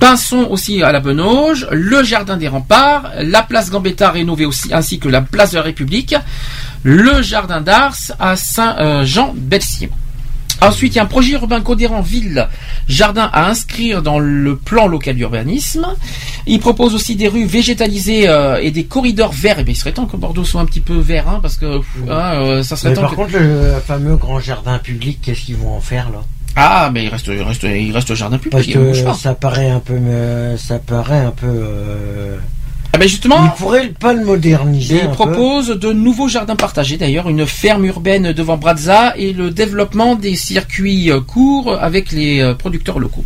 Pinson 0.00 0.46
aussi 0.50 0.82
à 0.82 0.90
la 0.92 1.00
Benauge, 1.00 1.68
le 1.70 2.02
jardin 2.02 2.36
des 2.36 2.48
remparts, 2.48 3.10
la 3.20 3.42
place 3.42 3.70
Gambetta 3.70 4.10
rénovée 4.10 4.46
aussi, 4.46 4.72
ainsi 4.74 4.98
que 4.98 5.08
la 5.08 5.20
place 5.20 5.52
de 5.52 5.56
la 5.58 5.62
République, 5.62 6.16
le 6.82 7.20
jardin 7.22 7.60
d'Ars 7.60 7.94
à 8.18 8.34
Saint-Jean-Belsier. 8.36 9.90
Ensuite, 10.62 10.94
il 10.94 10.96
y 10.96 10.98
a 11.00 11.04
un 11.04 11.06
projet 11.06 11.32
urbain 11.32 11.62
cohérent 11.62 12.02
ville 12.02 12.46
jardin 12.86 13.30
à 13.32 13.48
inscrire 13.48 14.02
dans 14.02 14.18
le 14.18 14.56
plan 14.56 14.86
local 14.88 15.16
d'urbanisme. 15.16 15.86
Il 16.46 16.60
propose 16.60 16.94
aussi 16.94 17.16
des 17.16 17.28
rues 17.28 17.46
végétalisées 17.46 18.28
euh, 18.28 18.58
et 18.60 18.70
des 18.70 18.84
corridors 18.84 19.32
verts. 19.32 19.58
Et 19.58 19.64
bien, 19.64 19.72
il 19.72 19.76
serait 19.76 19.92
temps 19.92 20.04
que 20.04 20.18
Bordeaux 20.18 20.44
soit 20.44 20.60
un 20.60 20.66
petit 20.66 20.80
peu 20.80 20.98
vert, 20.98 21.28
hein, 21.30 21.38
parce 21.40 21.56
que 21.56 21.78
pff, 21.78 21.86
hein, 22.10 22.32
euh, 22.42 22.62
ça 22.62 22.76
serait 22.76 22.90
Mais 22.90 22.96
temps. 22.96 23.00
par 23.02 23.10
que- 23.12 23.16
contre, 23.16 23.38
le 23.38 23.74
fameux 23.86 24.16
grand 24.16 24.38
jardin 24.38 24.78
public, 24.78 25.20
qu'est-ce 25.22 25.42
qu'ils 25.46 25.56
vont 25.56 25.74
en 25.76 25.80
faire 25.80 26.10
là? 26.10 26.18
Ah, 26.56 26.90
mais 26.92 27.04
il 27.04 27.08
reste, 27.08 27.26
il 27.28 27.42
reste, 27.42 27.62
il 27.62 27.92
reste 27.92 28.14
jardin 28.14 28.36
public. 28.38 28.52
Parce 28.52 28.66
il 28.66 28.76
bouge 28.78 29.00
que 29.00 29.04
pas. 29.06 29.14
ça 29.14 29.34
paraît 29.34 29.70
un 29.70 29.78
peu, 29.80 29.94
euh, 29.94 30.56
ça 30.56 30.78
paraît 30.78 31.18
un 31.20 31.30
peu. 31.30 31.46
euh, 31.46 32.36
Ah 32.92 32.98
ben 32.98 33.08
justement, 33.08 33.44
Ils 33.44 33.58
pourraient 33.58 33.88
pas 33.88 34.12
le 34.12 34.24
moderniser. 34.24 35.00
Il 35.04 35.10
propose 35.10 35.68
de 35.68 35.92
nouveaux 35.92 36.28
jardins 36.28 36.56
partagés, 36.56 36.96
d'ailleurs, 36.96 37.28
une 37.28 37.46
ferme 37.46 37.84
urbaine 37.84 38.32
devant 38.32 38.56
Brazza 38.56 39.14
et 39.16 39.32
le 39.32 39.50
développement 39.50 40.16
des 40.16 40.34
circuits 40.34 41.10
euh, 41.10 41.20
courts 41.20 41.72
avec 41.80 42.10
les 42.12 42.40
euh, 42.40 42.54
producteurs 42.54 42.98
locaux. 42.98 43.24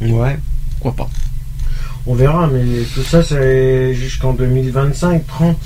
Ouais. 0.00 0.36
Pourquoi 0.80 1.06
pas 1.06 1.10
On 2.06 2.14
verra, 2.14 2.48
mais 2.52 2.62
tout 2.92 3.02
ça 3.04 3.22
c'est 3.22 3.94
jusqu'en 3.94 4.32
2025, 4.32 5.26
30. 5.26 5.56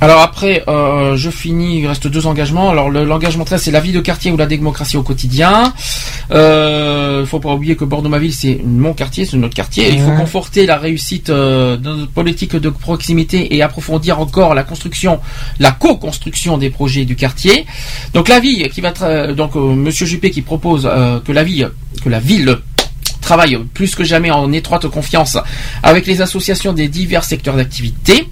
Alors 0.00 0.20
après, 0.20 0.62
euh, 0.68 1.16
je 1.16 1.28
finis, 1.28 1.80
il 1.80 1.86
reste 1.88 2.06
deux 2.06 2.26
engagements. 2.28 2.70
Alors 2.70 2.88
le- 2.88 3.04
l'engagement 3.04 3.44
13, 3.44 3.62
c'est 3.62 3.70
la 3.72 3.80
vie 3.80 3.90
de 3.92 4.00
quartier 4.00 4.30
ou 4.30 4.36
la 4.36 4.46
démocratie 4.46 4.96
au 4.96 5.02
quotidien. 5.02 5.72
Euh, 6.30 7.26
faut 7.26 7.40
pas 7.40 7.52
oublier 7.52 7.74
que 7.74 7.84
Bordeaux-Maville, 7.84 8.32
c'est 8.32 8.60
mon 8.64 8.92
quartier, 8.94 9.24
c'est 9.24 9.36
notre 9.36 9.54
quartier. 9.56 9.90
Il 9.92 10.00
faut 10.00 10.10
conforter 10.16 10.66
la 10.66 10.76
réussite 10.78 11.30
euh, 11.30 11.76
de 11.76 11.88
notre 11.88 12.12
politique 12.12 12.54
de 12.54 12.68
proximité 12.68 13.54
et 13.56 13.62
approfondir 13.62 14.20
encore 14.20 14.54
la 14.54 14.62
construction, 14.62 15.18
la 15.58 15.72
co-construction 15.72 16.58
des 16.58 16.70
projets 16.70 17.04
du 17.04 17.16
quartier. 17.16 17.66
Donc 18.14 18.28
la 18.28 18.38
vie 18.38 18.68
qui 18.68 18.80
va, 18.80 18.92
donc 19.32 19.56
euh, 19.56 19.74
Monsieur 19.74 20.06
Juppé 20.06 20.30
qui 20.30 20.42
propose 20.42 20.88
euh, 20.90 21.18
que 21.20 21.32
la 21.32 21.42
ville, 21.42 21.70
que 22.04 22.08
la 22.08 22.20
ville 22.20 22.56
travaille 23.20 23.58
plus 23.74 23.94
que 23.94 24.04
jamais 24.04 24.30
en 24.30 24.52
étroite 24.52 24.86
confiance 24.86 25.36
avec 25.82 26.06
les 26.06 26.20
associations 26.22 26.72
des 26.72 26.88
divers 26.88 27.24
secteurs 27.24 27.56
d'activité. 27.56 28.28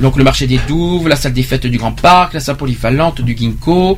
Donc 0.00 0.16
le 0.16 0.24
marché 0.24 0.46
des 0.46 0.60
Douves, 0.68 1.08
la 1.08 1.16
salle 1.16 1.32
des 1.32 1.42
fêtes 1.42 1.66
du 1.66 1.78
Grand 1.78 1.92
Parc, 1.92 2.34
la 2.34 2.40
salle 2.40 2.56
polyvalente 2.56 3.22
du 3.22 3.36
Ginkgo, 3.36 3.96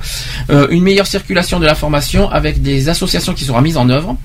euh, 0.50 0.68
une 0.70 0.84
meilleure 0.84 1.06
circulation 1.06 1.58
de 1.58 1.66
l'information 1.66 2.30
avec 2.30 2.62
des 2.62 2.88
associations 2.88 3.34
qui 3.34 3.44
seront 3.44 3.60
mises 3.60 3.76
en 3.76 3.88
œuvre. 3.88 4.16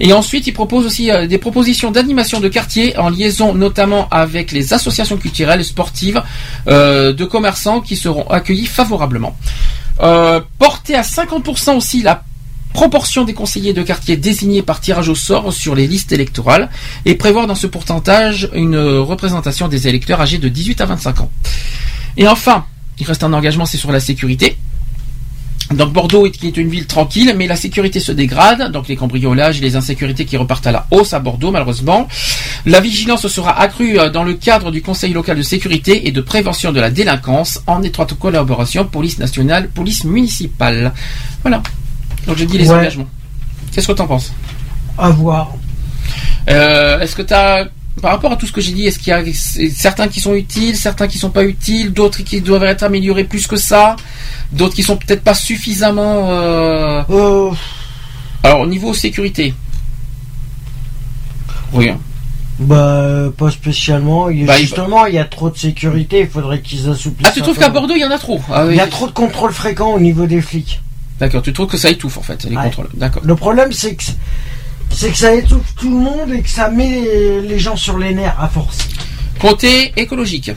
Et 0.00 0.12
ensuite, 0.12 0.46
il 0.46 0.52
propose 0.52 0.84
aussi 0.84 1.10
euh, 1.10 1.26
des 1.26 1.38
propositions 1.38 1.90
d'animation 1.90 2.40
de 2.40 2.48
quartier 2.48 2.98
en 2.98 3.08
liaison 3.08 3.54
notamment 3.54 4.08
avec 4.10 4.50
les 4.52 4.74
associations 4.74 5.16
culturelles, 5.16 5.64
sportives, 5.64 6.22
euh, 6.68 7.12
de 7.12 7.24
commerçants 7.24 7.80
qui 7.80 7.96
seront 7.96 8.28
accueillis 8.28 8.66
favorablement. 8.66 9.36
Porter 10.58 10.96
à 10.96 11.02
50% 11.02 11.76
aussi 11.76 12.02
la 12.02 12.24
proportion 12.72 13.24
des 13.24 13.34
conseillers 13.34 13.72
de 13.72 13.82
quartier 13.82 14.16
désignés 14.16 14.62
par 14.62 14.80
tirage 14.80 15.08
au 15.08 15.14
sort 15.14 15.52
sur 15.52 15.74
les 15.74 15.86
listes 15.86 16.12
électorales 16.12 16.68
et 17.04 17.14
prévoir 17.14 17.46
dans 17.46 17.54
ce 17.54 17.66
pourcentage 17.66 18.48
une 18.54 18.78
représentation 18.78 19.68
des 19.68 19.88
électeurs 19.88 20.20
âgés 20.20 20.38
de 20.38 20.48
18 20.48 20.80
à 20.80 20.86
25 20.86 21.20
ans. 21.20 21.30
Et 22.16 22.28
enfin, 22.28 22.66
il 22.98 23.06
reste 23.06 23.24
un 23.24 23.32
engagement, 23.32 23.66
c'est 23.66 23.78
sur 23.78 23.92
la 23.92 24.00
sécurité. 24.00 24.56
Donc 25.74 25.92
Bordeaux 25.92 26.26
est, 26.26 26.56
une 26.56 26.68
ville 26.68 26.86
tranquille, 26.86 27.34
mais 27.36 27.46
la 27.46 27.56
sécurité 27.56 28.00
se 28.00 28.12
dégrade, 28.12 28.70
donc 28.72 28.88
les 28.88 28.96
cambriolages 28.96 29.58
et 29.58 29.62
les 29.62 29.76
insécurités 29.76 30.24
qui 30.24 30.36
repartent 30.36 30.66
à 30.66 30.72
la 30.72 30.86
hausse 30.90 31.14
à 31.14 31.18
Bordeaux 31.18 31.50
malheureusement. 31.50 32.08
La 32.66 32.80
vigilance 32.80 33.26
sera 33.28 33.58
accrue 33.58 33.98
euh, 33.98 34.10
dans 34.10 34.24
le 34.24 34.34
cadre 34.34 34.70
du 34.70 34.82
Conseil 34.82 35.12
local 35.12 35.36
de 35.36 35.42
sécurité 35.42 36.06
et 36.06 36.12
de 36.12 36.20
prévention 36.20 36.72
de 36.72 36.80
la 36.80 36.90
délinquance 36.90 37.60
en 37.66 37.82
étroite 37.82 38.14
collaboration 38.14 38.84
police 38.84 39.18
nationale, 39.18 39.68
police 39.68 40.04
municipale. 40.04 40.92
Voilà. 41.42 41.62
Donc 42.26 42.36
j'ai 42.36 42.46
dit 42.46 42.58
les 42.58 42.68
Ouais. 42.70 42.76
engagements. 42.76 43.08
Qu'est-ce 43.72 43.86
que 43.88 43.92
tu 43.92 44.02
en 44.02 44.06
penses 44.06 44.32
À 44.98 45.10
voir. 45.10 45.52
Euh, 46.50 47.00
Est-ce 47.00 47.16
que 47.16 47.22
tu 47.22 47.34
as 47.34 47.66
par 48.00 48.12
rapport 48.12 48.32
à 48.32 48.36
tout 48.36 48.46
ce 48.46 48.52
que 48.52 48.60
j'ai 48.62 48.72
dit, 48.72 48.86
est-ce 48.86 48.98
qu'il 48.98 49.08
y 49.08 49.12
a 49.12 49.22
certains 49.70 50.08
qui 50.08 50.18
sont 50.18 50.34
utiles, 50.34 50.76
certains 50.76 51.06
qui 51.06 51.18
sont 51.18 51.28
pas 51.30 51.44
utiles, 51.44 51.92
d'autres 51.92 52.22
qui 52.22 52.40
doivent 52.40 52.64
être 52.64 52.82
améliorés 52.82 53.24
plus 53.24 53.46
que 53.46 53.56
ça, 53.56 53.96
d'autres 54.50 54.74
qui 54.74 54.82
sont 54.82 54.96
peut-être 54.96 55.22
pas 55.22 55.34
suffisamment. 55.34 56.30
euh, 56.30 57.02
Alors 58.42 58.60
au 58.60 58.66
niveau 58.66 58.94
sécurité. 58.94 59.54
Oui. 61.72 61.90
hein. 61.90 61.98
Bah, 62.58 63.30
pas 63.36 63.50
spécialement. 63.50 64.28
Bah, 64.46 64.56
Justement, 64.58 65.06
il 65.06 65.14
y 65.14 65.18
a 65.18 65.24
trop 65.24 65.50
de 65.50 65.56
sécurité, 65.58 66.20
il 66.20 66.28
faudrait 66.28 66.60
qu'ils 66.60 66.88
assouplissent. 66.88 67.28
Ah, 67.28 67.32
tu 67.34 67.42
trouves 67.42 67.58
qu'à 67.58 67.68
Bordeaux, 67.68 67.94
il 67.94 68.00
y 68.00 68.04
en 68.04 68.10
a 68.10 68.18
trop 68.18 68.40
Ah, 68.50 68.64
oui. 68.66 68.74
Il 68.74 68.76
y 68.76 68.80
a 68.80 68.86
trop 68.86 69.06
de 69.06 69.12
contrôles 69.12 69.52
fréquents 69.52 69.92
au 69.92 70.00
niveau 70.00 70.26
des 70.26 70.40
flics. 70.40 70.80
D'accord, 71.22 71.40
tu 71.42 71.52
trouves 71.52 71.68
que 71.68 71.76
ça 71.76 71.88
étouffe 71.88 72.18
en 72.18 72.22
fait, 72.22 72.42
les 72.50 72.56
Ouais. 72.56 72.64
contrôles. 72.64 72.88
D'accord. 72.94 73.22
Le 73.24 73.36
problème, 73.36 73.70
c'est 73.72 73.94
que 73.94 74.02
c'est 74.90 75.10
que 75.10 75.16
ça 75.16 75.32
étouffe 75.32 75.72
tout 75.76 75.88
le 75.88 75.96
monde 76.08 76.32
et 76.32 76.42
que 76.42 76.50
ça 76.50 76.68
met 76.68 77.00
les, 77.00 77.40
les 77.42 77.58
gens 77.60 77.76
sur 77.76 77.96
les 77.96 78.12
nerfs 78.12 78.36
à 78.40 78.48
force. 78.48 78.78
Côté 79.40 79.92
écologique. 79.96 80.50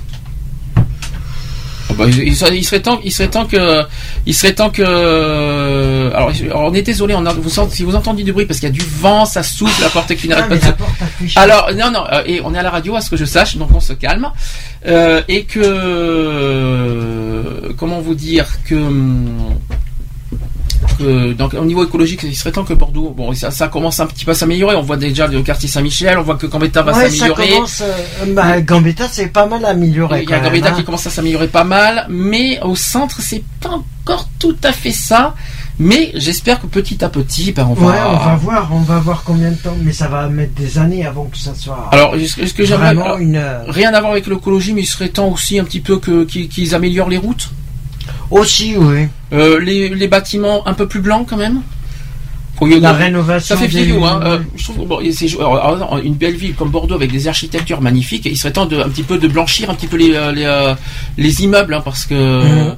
Bah, 1.97 2.05
il, 2.09 2.35
serait, 2.35 2.81
temps, 2.81 2.99
il 3.05 3.11
serait 3.13 3.29
temps 3.29 3.45
que, 3.45 3.83
il 4.25 4.33
serait 4.33 4.53
temps 4.53 4.69
que. 4.71 6.11
Alors, 6.13 6.29
alors, 6.49 6.63
on 6.69 6.73
est 6.73 6.81
désolé, 6.81 7.13
on 7.15 7.25
a, 7.25 7.31
vous 7.31 7.49
sentez, 7.49 7.73
si 7.75 7.83
vous 7.83 7.95
entendez 7.95 8.23
du 8.23 8.33
bruit 8.33 8.45
parce 8.45 8.59
qu'il 8.59 8.67
y 8.67 8.71
a 8.71 8.75
du 8.75 8.83
vent, 8.99 9.23
ça 9.25 9.43
souffle, 9.43 9.81
la 9.81 9.87
porte 9.89 10.13
qui 10.15 10.27
n'arrête 10.27 10.49
pas 10.49 10.57
de. 10.57 10.73
Alors 11.37 11.69
non 11.73 11.91
non 11.91 12.03
euh, 12.11 12.23
et 12.25 12.41
on 12.43 12.53
est 12.53 12.57
à 12.57 12.63
la 12.63 12.71
radio 12.71 12.95
à 12.97 13.01
ce 13.01 13.09
que 13.09 13.15
je 13.15 13.23
sache 13.25 13.55
donc 13.55 13.69
on 13.73 13.79
se 13.79 13.93
calme 13.93 14.29
Euh, 14.87 15.21
et 15.29 15.45
que 15.45 15.59
euh, 15.63 17.43
comment 17.77 18.01
vous 18.01 18.13
dire 18.15 18.45
que 18.65 18.75
hum, 18.75 19.55
que, 20.97 21.33
donc 21.33 21.53
au 21.53 21.65
niveau 21.65 21.83
écologique 21.83 22.21
il 22.23 22.35
serait 22.35 22.51
temps 22.51 22.63
que 22.63 22.73
Bordeaux 22.73 23.13
bon 23.15 23.33
ça, 23.33 23.51
ça 23.51 23.67
commence 23.67 23.99
un 23.99 24.05
petit 24.07 24.25
peu 24.25 24.31
à 24.31 24.33
s'améliorer 24.35 24.75
on 24.75 24.81
voit 24.81 24.97
déjà 24.97 25.27
le 25.27 25.41
quartier 25.41 25.67
Saint-Michel 25.69 26.17
on 26.17 26.23
voit 26.23 26.35
que 26.35 26.47
Gambetta 26.47 26.81
va 26.81 26.93
s'améliorer 26.93 27.49
commence. 27.49 27.81
euh, 27.81 28.33
bah, 28.33 28.61
Gambetta, 28.61 29.07
c'est 29.11 29.27
pas 29.27 29.45
mal 29.45 29.63
amélioré. 29.65 30.23
il 30.23 30.29
y 30.29 30.33
a 30.33 30.39
Gambetta 30.39 30.69
hein. 30.69 30.73
qui 30.75 30.83
commence 30.83 31.07
à 31.07 31.09
s'améliorer 31.09 31.47
pas 31.47 31.63
mal 31.63 32.05
mais 32.09 32.59
au 32.61 32.75
centre 32.75 33.17
c'est 33.21 33.43
pas 33.61 33.69
encore 33.69 34.27
tout 34.39 34.57
à 34.63 34.71
fait 34.71 34.91
ça 34.91 35.33
mais 35.77 36.11
j'espère 36.15 36.61
que 36.61 36.67
petit 36.67 37.03
à 37.03 37.09
petit 37.09 37.51
ben, 37.51 37.67
on 37.69 37.73
va 37.73 37.85
Ouais, 37.87 37.97
on 38.07 38.15
va 38.17 38.35
voir, 38.35 38.69
on 38.71 38.79
va 38.79 38.99
voir 38.99 39.23
combien 39.25 39.51
de 39.51 39.55
temps, 39.57 39.75
mais 39.83 39.91
ça 39.91 40.07
va 40.07 40.29
mettre 40.29 40.53
des 40.53 40.77
années 40.77 41.05
avant 41.05 41.25
que 41.25 41.37
ça 41.37 41.53
soit. 41.53 41.89
Alors, 41.91 42.15
est-ce 42.15 42.53
que- 42.53 42.63
j'aimerais 42.63 42.95
une, 43.19 43.35
euh, 43.35 43.59
rien 43.67 43.93
à 43.93 43.99
voir 43.99 44.13
avec 44.13 44.25
l'écologie, 44.27 44.73
mais 44.73 44.83
il 44.83 44.85
serait 44.85 45.09
temps 45.09 45.27
aussi 45.27 45.59
un 45.59 45.65
petit 45.65 45.81
peu 45.81 45.97
que 45.99 46.23
qu'ils 46.23 46.75
améliorent 46.75 47.09
les 47.09 47.17
routes? 47.17 47.49
Aussi, 48.31 48.75
oui. 48.77 49.07
Euh, 49.33 49.59
les, 49.59 49.89
les 49.89 50.07
bâtiments 50.07 50.67
un 50.67 50.73
peu 50.73 50.87
plus 50.87 50.99
blancs 51.01 51.27
quand 51.29 51.37
même. 51.37 51.61
Au 52.61 52.67
lieu 52.67 52.79
La 52.79 52.93
de- 52.93 52.97
rénovation 52.97 53.55
Ça 53.55 53.61
fait 53.61 53.67
des- 53.67 53.83
vieillot, 53.83 54.05
hein. 54.05 54.21
Euh, 54.23 54.39
je 54.55 54.63
trouve 54.63 54.77
que, 54.77 54.83
bon, 54.85 54.99
et 55.01 55.11
c'est- 55.11 55.35
alors, 55.37 55.57
alors, 55.65 55.97
une 56.03 56.13
belle 56.15 56.35
ville 56.37 56.55
comme 56.55 56.69
Bordeaux 56.69 56.95
avec 56.95 57.11
des 57.11 57.27
architectures 57.27 57.81
magnifiques, 57.81 58.25
il 58.25 58.37
serait 58.37 58.53
temps 58.53 58.65
de 58.65 58.77
un 58.77 58.87
petit 58.89 59.03
peu 59.03 59.17
de 59.17 59.27
blanchir 59.27 59.69
un 59.69 59.73
petit 59.75 59.87
peu 59.87 59.97
les 59.97 60.13
euh, 60.15 60.31
les, 60.31 60.75
les 61.21 61.43
immeubles, 61.43 61.73
hein, 61.73 61.81
parce 61.83 62.05
que 62.05 62.13
Mhm. 62.69 62.75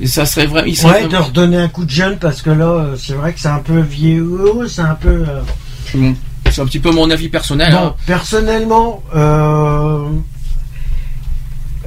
et 0.00 0.06
ça 0.06 0.26
serait 0.26 0.46
vrai. 0.46 0.62
il 0.68 0.76
serait 0.76 0.92
Ouais, 0.92 1.02
de 1.04 1.08
vraiment- 1.08 1.24
redonner 1.26 1.56
un 1.56 1.68
coup 1.68 1.84
de 1.84 1.90
jeune 1.90 2.18
parce 2.18 2.40
que 2.40 2.50
là, 2.50 2.90
c'est 2.96 3.14
vrai 3.14 3.32
que 3.32 3.40
c'est 3.40 3.48
un 3.48 3.58
peu 3.58 3.80
vieux, 3.80 4.66
c'est 4.68 4.82
un 4.82 4.94
peu. 4.94 5.24
euh, 5.28 6.12
c'est 6.50 6.60
un 6.60 6.66
petit 6.66 6.78
peu 6.78 6.92
mon 6.92 7.10
avis 7.10 7.28
personnel. 7.28 7.72
Bon, 7.72 7.78
hein. 7.88 7.94
personnellement, 8.06 9.02
euh, 9.16 10.04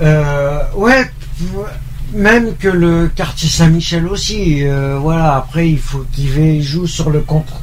euh, 0.01 0.59
ouais, 0.76 1.09
même 2.14 2.56
que 2.56 2.68
le 2.68 3.08
quartier 3.08 3.50
Saint-Michel 3.50 4.08
aussi, 4.08 4.64
euh, 4.64 4.98
voilà, 5.00 5.36
après 5.36 5.70
il 5.70 5.80
faut 5.80 6.06
qu'il 6.12 6.62
joue 6.62 6.88
sur 6.88 7.10
le 7.10 7.22
contre. 7.22 7.62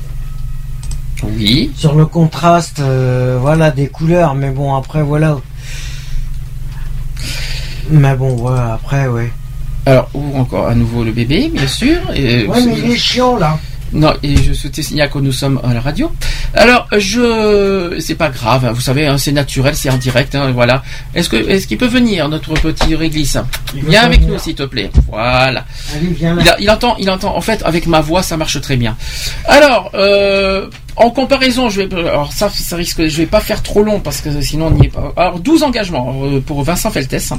Oui. 1.22 1.72
Sur 1.74 1.94
le 1.94 2.06
contraste, 2.06 2.80
euh, 2.80 3.38
voilà, 3.40 3.70
des 3.70 3.88
couleurs, 3.88 4.34
mais 4.34 4.50
bon, 4.50 4.74
après, 4.74 5.02
voilà. 5.02 5.38
Mais 7.90 8.14
bon, 8.16 8.36
voilà, 8.36 8.74
après, 8.74 9.06
ouais. 9.08 9.32
Alors, 9.86 10.10
ou 10.14 10.36
encore 10.36 10.66
à 10.66 10.74
nouveau 10.74 11.04
le 11.04 11.12
bébé, 11.12 11.50
bien 11.52 11.66
sûr. 11.66 11.98
Et, 12.14 12.46
Ouais, 12.46 12.64
mais 12.66 12.78
il 12.78 12.90
est 12.90 12.96
chiant, 12.96 13.36
là. 13.36 13.58
Non, 13.92 14.12
et 14.22 14.36
je 14.36 14.52
souhaitais 14.52 14.82
signaler 14.82 15.10
que 15.10 15.18
nous 15.18 15.32
sommes 15.32 15.60
à 15.62 15.72
la 15.72 15.80
radio. 15.80 16.10
Alors, 16.54 16.88
je, 16.96 17.96
c'est 18.00 18.14
pas 18.16 18.28
grave, 18.30 18.64
hein, 18.64 18.72
vous 18.72 18.80
savez, 18.80 19.06
hein, 19.06 19.16
c'est 19.18 19.32
naturel, 19.32 19.74
c'est 19.76 19.90
en 19.90 19.96
direct, 19.96 20.34
hein, 20.34 20.50
voilà. 20.52 20.82
Est-ce 21.14 21.28
que, 21.28 21.36
est-ce 21.36 21.66
qu'il 21.66 21.78
peut 21.78 21.86
venir 21.86 22.28
notre 22.28 22.54
petit 22.54 22.94
réglisse? 22.94 23.38
Viens 23.74 24.02
avec 24.02 24.20
venir. 24.20 24.34
nous, 24.34 24.38
s'il 24.40 24.54
te 24.54 24.64
plaît. 24.64 24.90
Voilà. 25.08 25.64
Allez, 25.94 26.06
viens 26.08 26.34
là. 26.34 26.42
Il, 26.42 26.48
a- 26.50 26.56
il 26.60 26.70
entend, 26.70 26.96
il 26.98 27.10
entend. 27.10 27.36
En 27.36 27.40
fait, 27.40 27.62
avec 27.64 27.86
ma 27.86 28.00
voix, 28.00 28.22
ça 28.22 28.36
marche 28.36 28.60
très 28.60 28.76
bien. 28.76 28.96
Alors, 29.46 29.90
euh, 29.94 30.68
en 30.96 31.10
comparaison, 31.10 31.68
je 31.70 31.82
vais, 31.82 31.94
alors 31.94 32.32
ça, 32.32 32.48
ça 32.50 32.76
risque, 32.76 33.06
je 33.06 33.16
vais 33.18 33.26
pas 33.26 33.40
faire 33.40 33.62
trop 33.62 33.82
long 33.82 34.00
parce 34.00 34.20
que 34.20 34.40
sinon 34.40 34.66
on 34.66 34.70
n'y 34.72 34.86
est 34.86 34.90
pas. 34.90 35.12
Alors, 35.16 35.38
12 35.40 35.62
engagements 35.62 36.14
euh, 36.24 36.40
pour 36.40 36.62
Vincent 36.64 36.90
Feltès, 36.90 37.32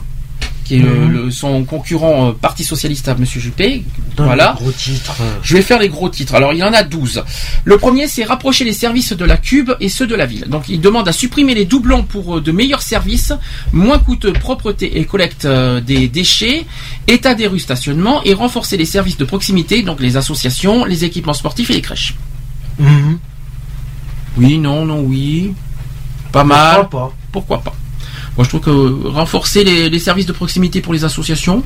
qui 0.67 0.75
est 0.75 0.79
Mhm. 0.79 1.11
le- 1.11 1.31
son 1.31 1.63
concurrent 1.63 2.29
euh, 2.29 2.31
Parti 2.33 2.63
socialiste 2.63 3.07
à 3.07 3.15
Monsieur 3.15 3.39
Juppé. 3.39 3.83
Voilà. 4.17 4.55
gros 4.59 4.71
titre. 4.71 5.15
Je 5.43 5.55
vais 5.55 5.61
faire 5.61 5.79
les 5.79 5.89
gros 5.89 6.09
titres. 6.09 6.35
Alors, 6.35 6.51
il 6.53 6.59
y 6.59 6.63
en 6.63 6.73
a 6.73 6.83
12. 6.83 7.23
Le 7.63 7.77
premier, 7.77 8.07
c'est 8.07 8.23
rapprocher 8.23 8.65
les 8.65 8.73
services 8.73 9.13
de 9.13 9.23
la 9.25 9.37
Cube 9.37 9.71
et 9.79 9.89
ceux 9.89 10.07
de 10.07 10.15
la 10.15 10.25
ville. 10.25 10.45
Donc, 10.49 10.67
il 10.69 10.81
demande 10.81 11.07
à 11.07 11.11
supprimer 11.13 11.53
les 11.55 11.65
doublons 11.65 12.03
pour 12.03 12.37
euh, 12.37 12.41
de 12.41 12.51
meilleurs 12.51 12.81
services, 12.81 13.31
moins 13.71 13.99
coûteux 13.99 14.33
propreté 14.33 14.99
et 14.99 15.05
collecte 15.05 15.45
euh, 15.45 15.79
des 15.79 16.07
déchets, 16.07 16.65
état 17.07 17.33
des 17.35 17.47
rues 17.47 17.59
stationnement 17.59 18.21
et 18.23 18.33
renforcer 18.33 18.75
les 18.77 18.85
services 18.85 19.17
de 19.17 19.25
proximité, 19.25 19.83
donc 19.83 19.99
les 20.01 20.17
associations, 20.17 20.83
les 20.85 21.05
équipements 21.05 21.33
sportifs 21.33 21.69
et 21.69 21.73
les 21.73 21.81
crèches. 21.81 22.15
Mhm. 22.79 23.19
Oui, 24.37 24.57
non, 24.57 24.85
non, 24.85 25.01
oui. 25.01 25.53
Pas 26.31 26.41
Pourquoi 26.43 26.57
mal. 26.57 26.89
pas 26.89 27.11
Pourquoi 27.31 27.61
pas? 27.61 27.73
Moi, 28.37 28.43
je 28.43 28.49
trouve 28.49 28.61
que 28.61 29.07
renforcer 29.07 29.63
les, 29.63 29.89
les 29.89 29.99
services 29.99 30.27
de 30.27 30.33
proximité 30.33 30.79
pour 30.79 30.93
les 30.93 31.03
associations, 31.03 31.63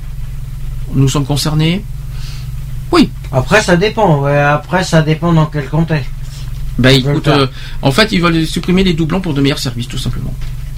nous 0.93 1.09
sommes 1.09 1.25
concernés. 1.25 1.83
Oui. 2.91 3.09
Après, 3.32 3.61
ça 3.61 3.75
dépend, 3.77 4.22
ouais, 4.22 4.38
après, 4.40 4.83
ça 4.83 5.01
dépend 5.01 5.33
dans 5.33 5.45
quel 5.45 5.67
contexte. 5.67 6.09
Ben 6.77 6.95
écoute, 6.95 7.27
euh, 7.27 7.48
en 7.82 7.91
fait, 7.91 8.11
ils 8.11 8.22
veulent 8.22 8.45
supprimer 8.45 8.83
les 8.83 8.93
doublons 8.93 9.22
pour 9.22 9.33
de 9.33 9.41
meilleurs 9.41 9.59
services, 9.59 9.88
tout 9.88 9.98
simplement. 9.98 10.33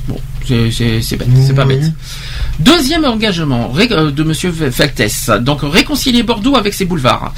Bon, 0.07 0.19
c'est 0.45 0.69
bête, 1.17 1.27
c'est 1.47 1.53
pas 1.53 1.63
bête. 1.65 1.83
Deuxième 2.59 3.05
engagement 3.05 3.73
euh, 3.77 4.11
de 4.11 4.23
Monsieur 4.23 4.51
Feltès, 4.51 5.31
donc 5.41 5.59
réconcilier 5.63 6.23
Bordeaux 6.23 6.55
avec 6.57 6.73
ses 6.73 6.83
boulevards. 6.85 7.33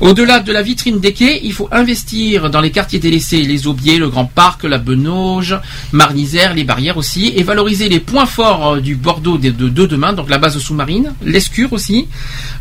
Au-delà 0.00 0.40
de 0.40 0.52
la 0.52 0.62
vitrine 0.62 1.00
des 1.00 1.12
quais, 1.12 1.40
il 1.42 1.52
faut 1.52 1.68
investir 1.72 2.50
dans 2.50 2.60
les 2.60 2.70
quartiers 2.70 2.98
délaissés, 3.00 3.42
les 3.42 3.66
Aubiers, 3.66 3.98
le 3.98 4.08
Grand 4.08 4.24
Parc, 4.26 4.62
la 4.64 4.78
Benauge, 4.78 5.56
Marnisère, 5.92 6.54
les 6.54 6.64
barrières 6.64 6.96
aussi, 6.96 7.32
et 7.36 7.42
valoriser 7.42 7.88
les 7.88 8.00
points 8.00 8.24
forts 8.26 8.74
euh, 8.74 8.80
du 8.80 8.94
Bordeaux 8.94 9.36
de, 9.38 9.50
de- 9.50 9.68
de 9.68 9.86
demain, 9.86 10.12
donc 10.14 10.30
la 10.30 10.38
base 10.38 10.56
sous-marine, 10.58 11.12
l'escure 11.24 11.72
aussi, 11.72 12.08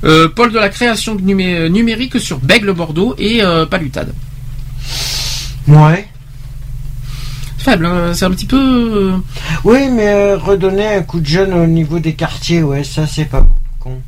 euh, 0.04 0.28
pôle 0.28 0.52
de 0.52 0.60
la 0.60 0.70
création 0.70 1.16
numé- 1.16 1.70
numérique 1.70 2.20
sur 2.20 2.40
Bègle 2.40 2.74
Bordeaux 2.74 3.16
et 3.18 3.44
euh, 3.44 3.66
Palutade. 3.66 4.14
Ouais. 5.68 6.08
Faible, 7.58 7.86
hein, 7.86 8.14
c'est 8.14 8.26
un 8.26 8.32
petit 8.32 8.46
peu. 8.46 8.58
euh, 8.58 9.18
Oui, 9.64 9.90
mais 9.90 10.08
euh, 10.08 10.38
redonner 10.38 10.88
un 10.96 11.02
coup 11.04 11.20
de 11.20 11.26
jeune 11.26 11.54
au 11.54 11.66
niveau 11.68 12.00
des 12.00 12.14
quartiers, 12.14 12.64
ouais, 12.64 12.84
ça 12.84 13.08
c'est 13.08 13.26
pas 13.26 13.46
con. 13.80 14.00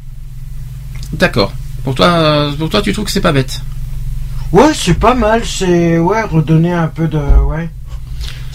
D'accord. 1.14 1.52
Pour 1.84 1.96
toi, 1.96 2.08
euh, 2.08 2.52
pour 2.54 2.70
toi, 2.70 2.82
tu 2.82 2.94
trouves 2.94 3.06
que 3.06 3.12
c'est 3.12 3.22
pas 3.22 3.32
bête? 3.32 3.62
Ouais, 4.52 4.72
c'est 4.74 4.94
pas 4.96 5.14
mal, 5.16 5.44
c'est 5.46 5.98
ouais, 6.00 6.22
redonner 6.24 6.74
un 6.74 6.88
peu 6.88 7.08
de 7.08 7.18
ouais. 7.18 7.70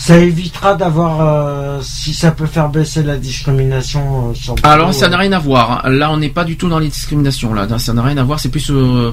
Ça 0.06 0.18
évitera 0.18 0.74
d'avoir, 0.74 1.20
euh, 1.22 1.80
si 1.82 2.12
ça 2.12 2.30
peut 2.30 2.44
faire 2.44 2.68
baisser 2.68 3.02
la 3.02 3.16
discrimination 3.16 4.32
euh, 4.32 4.34
sur. 4.34 4.54
Alors 4.62 4.92
ça 4.92 5.08
n'a 5.08 5.16
rien 5.16 5.32
à 5.32 5.38
voir. 5.38 5.88
Là, 5.88 6.12
on 6.12 6.18
n'est 6.18 6.28
pas 6.28 6.44
du 6.44 6.58
tout 6.58 6.68
dans 6.68 6.78
les 6.78 6.88
discriminations. 6.88 7.54
Là, 7.54 7.66
ça 7.78 7.94
n'a 7.94 8.02
rien 8.02 8.18
à 8.18 8.22
voir. 8.22 8.38
C'est 8.38 8.50
plus 8.50 8.70
euh, 8.70 9.12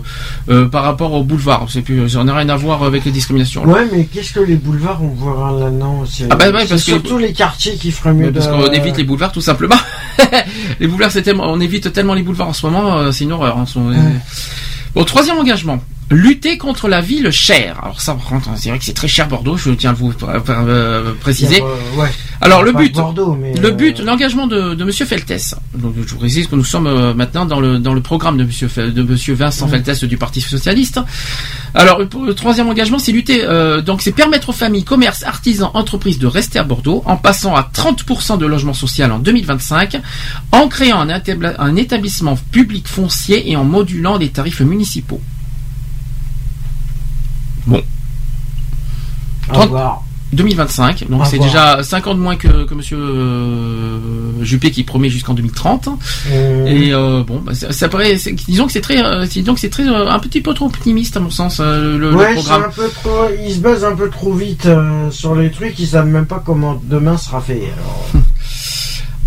euh, 0.50 0.68
par 0.68 0.84
rapport 0.84 1.14
au 1.14 1.24
boulevard. 1.24 1.68
C'est 1.70 1.82
plus, 1.82 2.10
ça 2.10 2.22
n'a 2.26 2.36
rien 2.36 2.50
à 2.50 2.58
voir 2.58 2.84
avec 2.84 3.06
les 3.06 3.12
discriminations. 3.12 3.64
là. 3.66 3.72
Ouais, 3.72 3.88
mais 3.90 4.04
qu'est-ce 4.04 4.34
que 4.34 4.42
les 4.42 4.56
boulevards 4.58 5.02
on 5.02 5.08
voit 5.16 5.58
là-dedans 5.58 6.04
c'est- 6.06 6.28
Ah 6.30 6.36
bah 6.36 6.48
ouais, 6.48 6.52
parce 6.52 6.70
que- 6.72 6.78
surtout 6.80 7.18
les 7.18 7.32
quartiers 7.32 7.76
qui 7.76 7.92
feraient 7.92 8.14
mieux 8.14 8.30
Parce 8.34 8.48
de. 8.48 8.52
qu'on 8.52 8.72
évite 8.74 8.98
les 8.98 9.06
boulevards 9.06 9.32
tout 9.32 9.40
simplement. 9.40 9.78
les 10.82 10.88
boulevards, 10.88 11.12
c'est 11.12 11.22
tellement, 11.22 11.46
on 11.48 11.62
évite 11.62 11.94
tellement 11.94 12.16
les 12.16 12.24
boulevards 12.24 12.50
en 12.50 12.54
ce 12.54 12.66
moment, 12.66 12.98
euh, 12.98 13.12
c'est 13.14 13.24
une 13.24 13.32
horreur. 13.32 13.58
hein, 13.58 13.66
Bon, 14.94 15.06
troisième 15.06 15.38
engagement. 15.38 15.80
Lutter 16.12 16.58
contre 16.58 16.88
la 16.90 17.00
ville 17.02 17.32
chère. 17.32 17.80
Alors 17.84 18.02
ça, 18.02 18.14
par 18.14 18.26
contre, 18.26 18.50
c'est 18.58 18.70
vrai 18.70 18.78
que 18.78 18.84
c'est 18.86 18.94
très 18.94 19.08
cher 19.08 19.28
Bordeaux. 19.30 19.56
Je 19.58 19.72
tiens 19.72 19.92
à 19.92 19.94
vous 19.94 20.12
euh, 20.24 20.40
euh, 20.50 21.14
préciser. 21.20 21.62
Ouais. 21.96 22.10
Alors 22.42 22.64
le 22.64 22.74
but, 22.74 22.94
Bordeaux, 22.94 23.38
mais, 23.40 23.54
le 23.54 23.70
euh, 23.70 23.72
but, 23.72 24.00
l'engagement 24.00 24.46
de, 24.48 24.74
de 24.74 24.84
Monsieur 24.84 25.06
Feltès. 25.06 25.56
Donc 25.76 25.94
je 26.06 26.12
vous 26.12 26.18
précise 26.20 26.48
que 26.48 26.56
nous 26.56 26.64
sommes 26.66 26.88
euh, 26.88 27.14
maintenant 27.14 27.46
dans 27.46 27.60
le 27.60 27.80
dans 27.80 27.94
le 27.94 28.02
programme 28.02 28.36
de 28.38 28.44
Monsieur 28.44 28.68
de 28.78 29.04
Monsieur 29.04 29.34
Vincent 29.36 29.68
Mm. 29.68 29.70
Feltès 29.70 30.04
du 30.04 30.18
Parti 30.18 30.42
socialiste. 30.42 31.00
Alors 31.76 32.00
le 32.00 32.34
troisième 32.34 32.68
engagement, 32.68 33.00
c'est 33.00 33.12
lutter. 33.14 33.44
euh, 33.46 33.82
donc 33.82 34.02
c'est 34.02 34.12
permettre 34.12 34.50
aux 34.50 34.54
familles, 34.54 34.84
commerces, 34.84 35.24
artisans, 35.24 35.70
entreprises 35.76 36.20
de 36.20 36.28
rester 36.28 36.60
à 36.60 36.64
Bordeaux 36.64 37.04
en 37.06 37.16
passant 37.16 37.56
à 37.56 37.62
30% 37.74 38.38
de 38.38 38.46
logement 38.46 38.74
social 38.74 39.12
en 39.12 39.20
2025, 39.20 40.02
en 40.52 40.68
créant 40.68 41.08
un, 41.08 41.22
un 41.60 41.76
établissement 41.76 42.38
public 42.52 42.88
foncier 42.88 43.50
et 43.50 43.56
en 43.56 43.64
modulant 43.64 44.18
les 44.18 44.30
tarifs 44.30 44.60
municipaux. 44.62 45.22
Bon. 47.68 47.82
À 49.50 49.54
30 49.54 49.70
voir. 49.70 50.04
2025, 50.34 51.10
donc 51.10 51.26
c'est 51.26 51.40
déjà 51.40 51.84
5 51.84 52.08
ans 52.08 52.16
de 52.16 52.20
moins 52.20 52.38
que, 52.38 52.64
que 52.64 52.74
Monsieur 52.74 52.98
euh, 52.98 54.44
Juppé 54.44 54.72
qui 54.72 54.84
promet 54.84 55.10
jusqu'en 55.10 55.34
2030. 55.34 55.90
Euh, 56.32 56.66
Et 56.68 56.94
euh, 56.94 57.24
bon, 57.24 57.42
bah, 57.46 57.54
ça, 57.54 57.74
ça 57.74 57.90
paraît, 57.90 58.16
disons 58.48 58.66
que 58.66 58.72
c'est 58.72 58.80
très, 58.82 59.04
euh, 59.04 59.26
disons 59.26 59.54
que 59.54 59.60
c'est 59.60 59.70
très, 59.70 59.86
un 59.88 60.20
petit 60.20 60.40
peu 60.40 60.54
trop 60.54 60.68
optimiste 60.68 61.18
à 61.18 61.20
mon 61.20 61.30
sens 61.30 61.60
le, 61.60 62.16
ouais, 62.16 62.34
programme. 62.34 62.64
un 62.64 62.70
peu 62.70 62.90
trop. 62.90 63.28
Ils 63.46 63.56
se 63.56 63.60
basent 63.60 63.84
un 63.84 63.96
peu 63.96 64.10
trop 64.10 64.34
vite 64.34 64.70
sur 65.12 65.36
les 65.36 65.52
trucs. 65.52 65.78
Ils 65.80 65.88
savent 65.88 66.08
même 66.08 66.26
pas 66.26 66.42
comment 66.44 66.80
demain 66.82 67.18
sera 67.18 67.42
fait. 67.42 67.64
Alors, 67.74 68.08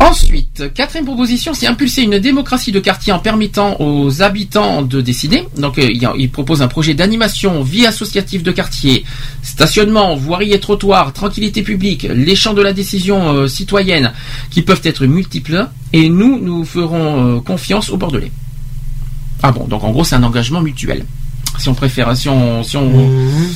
Ensuite, 0.05 0.74
quatrième 0.74 1.07
proposition, 1.07 1.55
c'est 1.55 1.66
impulser 1.66 2.02
une 2.02 2.18
démocratie 2.18 2.73
de 2.73 2.78
quartier 2.78 3.10
en 3.12 3.18
permettant 3.18 3.76
aux 3.81 4.20
habitants 4.20 4.83
de 4.83 5.00
décider. 5.00 5.44
Donc, 5.57 5.78
euh, 5.78 5.89
il, 6.18 6.31
propose 6.31 6.60
un 6.60 6.68
projet 6.68 6.92
d'animation, 6.92 7.62
vie 7.62 7.86
associative 7.86 8.42
de 8.42 8.52
quartier, 8.52 9.05
stationnement, 9.42 10.15
voirie 10.15 10.52
et 10.52 10.60
trottoir, 10.60 11.12
tranquillité 11.15 11.62
publique, 11.62 12.02
les 12.02 12.36
champs 12.36 12.52
de 12.52 12.60
la 12.60 12.74
décision 12.74 13.33
euh, 13.33 13.49
citoyenne 13.49 14.12
qui 14.50 14.60
peuvent 14.60 14.83
être 14.84 15.07
multiples. 15.07 15.68
Et 15.94 16.10
nous, 16.10 16.39
nous 16.39 16.66
ferons 16.66 17.36
euh, 17.36 17.41
confiance 17.41 17.89
aux 17.89 17.97
Bordelais. 17.97 18.31
Ah 19.42 19.52
bon, 19.52 19.66
donc 19.66 19.84
en 19.84 19.91
gros, 19.91 20.05
c'est 20.05 20.16
un 20.16 20.23
engagement 20.23 20.60
mutuel. 20.60 21.07
Si 21.58 21.68
on 21.70 21.74
préfère, 21.74 22.15
si 22.15 22.28
on, 22.28 22.62
si 22.62 22.76
on, 22.76 22.91
Mhm. 22.91 23.55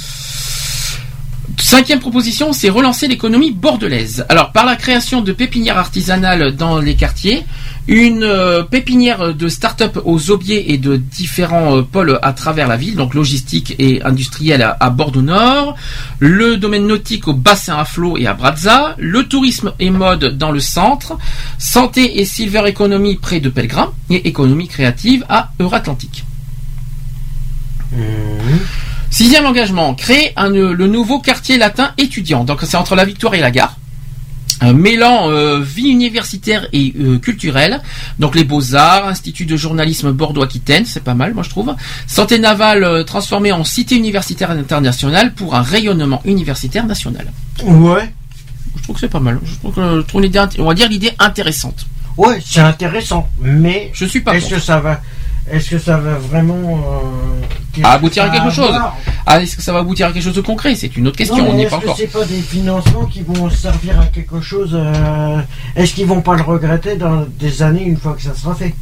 Cinquième 1.60 1.98
proposition, 1.98 2.52
c'est 2.52 2.70
relancer 2.70 3.08
l'économie 3.08 3.50
bordelaise. 3.50 4.24
Alors, 4.28 4.52
par 4.52 4.64
la 4.64 4.76
création 4.76 5.20
de 5.22 5.32
pépinières 5.32 5.76
artisanales 5.76 6.54
dans 6.54 6.78
les 6.78 6.94
quartiers, 6.94 7.44
une 7.88 8.22
euh, 8.22 8.62
pépinière 8.62 9.34
de 9.34 9.48
start-up 9.48 9.98
aux 10.04 10.30
aubiers 10.30 10.72
et 10.72 10.78
de 10.78 10.96
différents 10.96 11.78
euh, 11.78 11.82
pôles 11.82 12.18
à 12.22 12.32
travers 12.32 12.68
la 12.68 12.76
ville, 12.76 12.94
donc 12.94 13.12
logistique 13.12 13.74
et 13.78 14.02
industriel 14.02 14.62
à, 14.78 14.90
Bordeaux 14.90 15.22
Nord, 15.22 15.74
le 16.20 16.56
domaine 16.58 16.86
nautique 16.86 17.26
au 17.28 17.32
bassin 17.32 17.76
à 17.76 17.84
flot 17.84 18.16
et 18.18 18.26
à 18.26 18.34
Brazza, 18.34 18.94
le 18.98 19.24
tourisme 19.24 19.72
et 19.80 19.90
mode 19.90 20.38
dans 20.38 20.52
le 20.52 20.60
centre, 20.60 21.18
santé 21.58 22.20
et 22.20 22.24
silver 22.24 22.62
economy 22.66 23.16
près 23.16 23.40
de 23.40 23.48
Pellegrin, 23.48 23.92
et 24.10 24.28
économie 24.28 24.68
créative 24.68 25.24
à 25.28 25.50
Euratlantique. 25.58 26.24
Sixième 29.10 29.46
engagement, 29.46 29.94
créer 29.94 30.32
un, 30.36 30.52
euh, 30.54 30.72
le 30.74 30.86
nouveau 30.86 31.18
quartier 31.20 31.56
latin 31.58 31.92
étudiant. 31.98 32.44
Donc 32.44 32.60
c'est 32.62 32.76
entre 32.76 32.94
la 32.94 33.04
Victoire 33.04 33.34
et 33.34 33.40
la 33.40 33.50
gare. 33.50 33.76
Euh, 34.64 34.72
mêlant 34.72 35.30
euh, 35.30 35.60
vie 35.60 35.86
universitaire 35.88 36.66
et 36.72 36.92
euh, 36.98 37.18
culturelle, 37.18 37.80
donc 38.18 38.34
les 38.34 38.42
beaux-arts, 38.42 39.06
Institut 39.06 39.46
de 39.46 39.56
journalisme 39.56 40.10
Bordeaux-Aquitaine, 40.10 40.84
c'est 40.84 41.04
pas 41.04 41.14
mal 41.14 41.32
moi 41.32 41.44
je 41.44 41.48
trouve, 41.50 41.76
santé 42.08 42.40
navale 42.40 43.04
transformée 43.04 43.52
en 43.52 43.62
cité 43.62 43.94
universitaire 43.94 44.50
internationale 44.50 45.32
pour 45.34 45.54
un 45.54 45.62
rayonnement 45.62 46.20
universitaire 46.24 46.86
national. 46.86 47.30
Ouais. 47.62 48.12
Je 48.76 48.82
trouve 48.82 48.96
que 48.96 49.00
c'est 49.00 49.08
pas 49.08 49.20
mal, 49.20 49.38
je 49.44 49.54
trouve, 49.54 49.74
que, 49.74 49.96
je 49.98 50.00
trouve 50.00 50.22
l'idée, 50.22 50.40
int- 50.40 50.56
on 50.58 50.64
va 50.64 50.74
dire 50.74 50.88
l'idée 50.88 51.12
intéressante. 51.20 51.86
Ouais, 52.16 52.40
c'est 52.44 52.58
intéressant, 52.58 53.28
mais 53.40 53.92
je 53.94 54.06
suis 54.06 54.22
pas 54.22 54.34
Est-ce 54.36 54.50
que 54.50 54.58
ça 54.58 54.80
va, 54.80 55.00
est-ce 55.50 55.70
que 55.70 55.78
ça 55.78 55.96
va 55.96 56.14
vraiment 56.14 56.80
euh, 57.78 57.82
aboutir 57.84 58.24
à 58.24 58.30
quelque 58.30 58.50
chose. 58.50 58.74
Ah, 59.26 59.42
est-ce 59.42 59.56
que 59.56 59.62
ça 59.62 59.72
va 59.72 59.80
aboutir 59.80 60.06
à 60.06 60.12
quelque 60.12 60.22
chose 60.22 60.34
de 60.34 60.40
concret? 60.40 60.74
C'est 60.74 60.96
une 60.96 61.06
autre 61.08 61.16
question, 61.16 61.36
Non, 61.38 61.50
on 61.50 61.54
n'y 61.54 61.62
est 61.62 61.64
est-ce 61.66 61.70
pas 61.74 61.78
que 61.80 61.84
encore. 61.84 61.96
c'est 61.98 62.06
pas 62.06 62.24
des 62.24 62.40
financements 62.40 63.04
qui 63.06 63.22
vont 63.22 63.50
servir 63.50 64.00
à 64.00 64.06
quelque 64.06 64.40
chose 64.40 64.70
euh, 64.74 65.40
Est-ce 65.76 65.94
qu'ils 65.94 66.06
vont 66.06 66.22
pas 66.22 66.34
le 66.34 66.42
regretter 66.42 66.96
dans 66.96 67.26
des 67.38 67.62
années 67.62 67.84
une 67.84 67.96
fois 67.96 68.14
que 68.14 68.22
ça 68.22 68.34
sera 68.34 68.54
fait? 68.54 68.74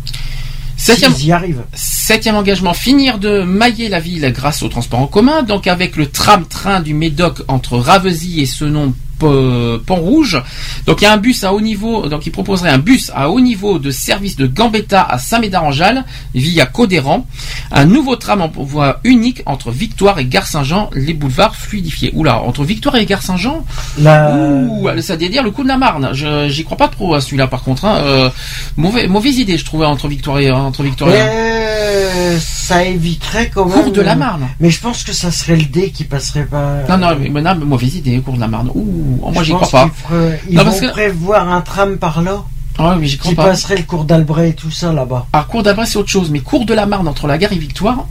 Septième, 0.76 1.12
y 1.18 1.32
arrivent. 1.32 1.62
Septième 1.72 2.36
engagement, 2.36 2.74
finir 2.74 3.18
de 3.18 3.42
mailler 3.42 3.88
la 3.88 3.98
ville 3.98 4.30
grâce 4.32 4.62
au 4.62 4.68
transport 4.68 5.00
en 5.00 5.06
commun, 5.06 5.42
donc 5.42 5.66
avec 5.66 5.96
le 5.96 6.06
tram-train 6.06 6.80
du 6.80 6.92
Médoc 6.92 7.42
entre 7.48 7.78
Ravesy 7.78 8.40
et 8.42 8.46
Senon 8.46 8.92
P- 9.18 9.78
Pont-Rouge. 9.86 10.42
Donc 10.86 11.00
il 11.00 11.04
y 11.04 11.06
a 11.06 11.12
un 11.12 11.16
bus 11.16 11.44
à 11.44 11.52
haut 11.52 11.60
niveau, 11.60 12.08
donc 12.08 12.26
il 12.26 12.30
proposerait 12.30 12.70
un 12.70 12.78
bus 12.78 13.10
à 13.14 13.30
haut 13.30 13.40
niveau 13.40 13.78
de 13.78 13.90
service 13.90 14.36
de 14.36 14.46
Gambetta 14.46 15.02
à 15.02 15.18
Saint-Médard-en-Jalles 15.18 16.04
via 16.34 16.66
Codéran. 16.66 17.26
Un 17.72 17.84
nouveau 17.84 18.16
tram 18.16 18.40
en 18.42 18.48
voie 18.48 19.00
unique 19.04 19.42
entre 19.46 19.70
Victoire 19.70 20.18
et 20.18 20.24
Gare 20.26 20.46
Saint-Jean, 20.46 20.90
les 20.94 21.14
boulevards 21.14 21.56
fluidifiés. 21.56 22.10
Oula, 22.14 22.40
entre 22.42 22.64
Victoire 22.64 22.96
et 22.96 23.06
Gare 23.06 23.22
Saint-Jean 23.22 23.64
La- 23.98 24.34
Ouh, 24.36 24.88
ça 25.00 25.16
veut 25.16 25.28
dire 25.28 25.42
le 25.42 25.50
coup 25.50 25.62
de 25.62 25.68
la 25.68 25.76
Marne. 25.78 26.10
Je, 26.12 26.48
j'y 26.48 26.64
crois 26.64 26.76
pas 26.76 26.88
trop 26.88 27.14
à 27.14 27.20
celui-là 27.20 27.46
par 27.46 27.62
contre. 27.62 27.84
hein. 27.84 27.96
Euh, 28.02 28.30
mauvais, 28.76 29.08
mauvaise 29.08 29.38
idée 29.38 29.56
je 29.58 29.64
trouvais 29.64 29.86
entre 29.86 30.08
Victoire 30.08 30.38
et 30.38 30.50
entre 30.50 30.82
Victoire 30.82 31.10
et... 31.10 31.18
Euh, 31.20 32.38
ça 32.38 32.84
éviterait 32.84 33.50
quand 33.54 33.64
même. 33.66 33.82
Cours 33.84 33.92
de 33.92 34.00
la 34.00 34.14
Marne. 34.14 34.48
Mais 34.60 34.70
je 34.70 34.80
pense 34.80 35.04
que 35.04 35.12
ça 35.12 35.30
serait 35.30 35.56
le 35.56 35.64
D 35.64 35.90
qui 35.90 36.04
passerait 36.04 36.44
pas. 36.46 36.78
Non, 36.88 36.98
non, 36.98 37.16
mais, 37.18 37.40
non, 37.40 37.54
mais 37.58 37.64
mauvaise 37.64 37.94
idée, 37.96 38.18
cours 38.20 38.34
de 38.34 38.40
la 38.40 38.48
Marne. 38.48 38.70
Ouh, 38.74 39.05
moi 39.06 39.32
Je 39.36 39.44
j'y 39.44 39.52
crois 39.52 39.68
pas. 39.68 39.90
feraient- 39.94 40.40
Ils 40.48 40.54
Non, 40.56 40.62
vont 40.64 40.70
parce 40.70 40.80
que- 40.80 40.90
prévoir 40.90 41.48
un 41.52 41.60
tram 41.60 41.96
par 41.98 42.22
là. 42.22 42.42
Ah 42.78 42.96
oui, 42.98 43.06
j'y 43.08 43.16
crois 43.16 43.30
Qui 43.30 43.36
pas. 43.36 43.44
passerait 43.44 43.76
le 43.76 43.84
cours 43.84 44.04
d'Albret 44.04 44.50
et 44.50 44.54
tout 44.54 44.70
ça 44.70 44.92
là-bas. 44.92 45.26
Alors, 45.32 45.46
cours 45.46 45.62
d'Albret, 45.62 45.86
c'est 45.86 45.96
autre 45.96 46.10
chose, 46.10 46.30
mais 46.30 46.40
cours 46.40 46.66
de 46.66 46.74
la 46.74 46.84
Marne 46.86 47.08
entre 47.08 47.26
la 47.26 47.38
gare 47.38 47.52
et 47.52 47.58
Victoire. 47.58 48.06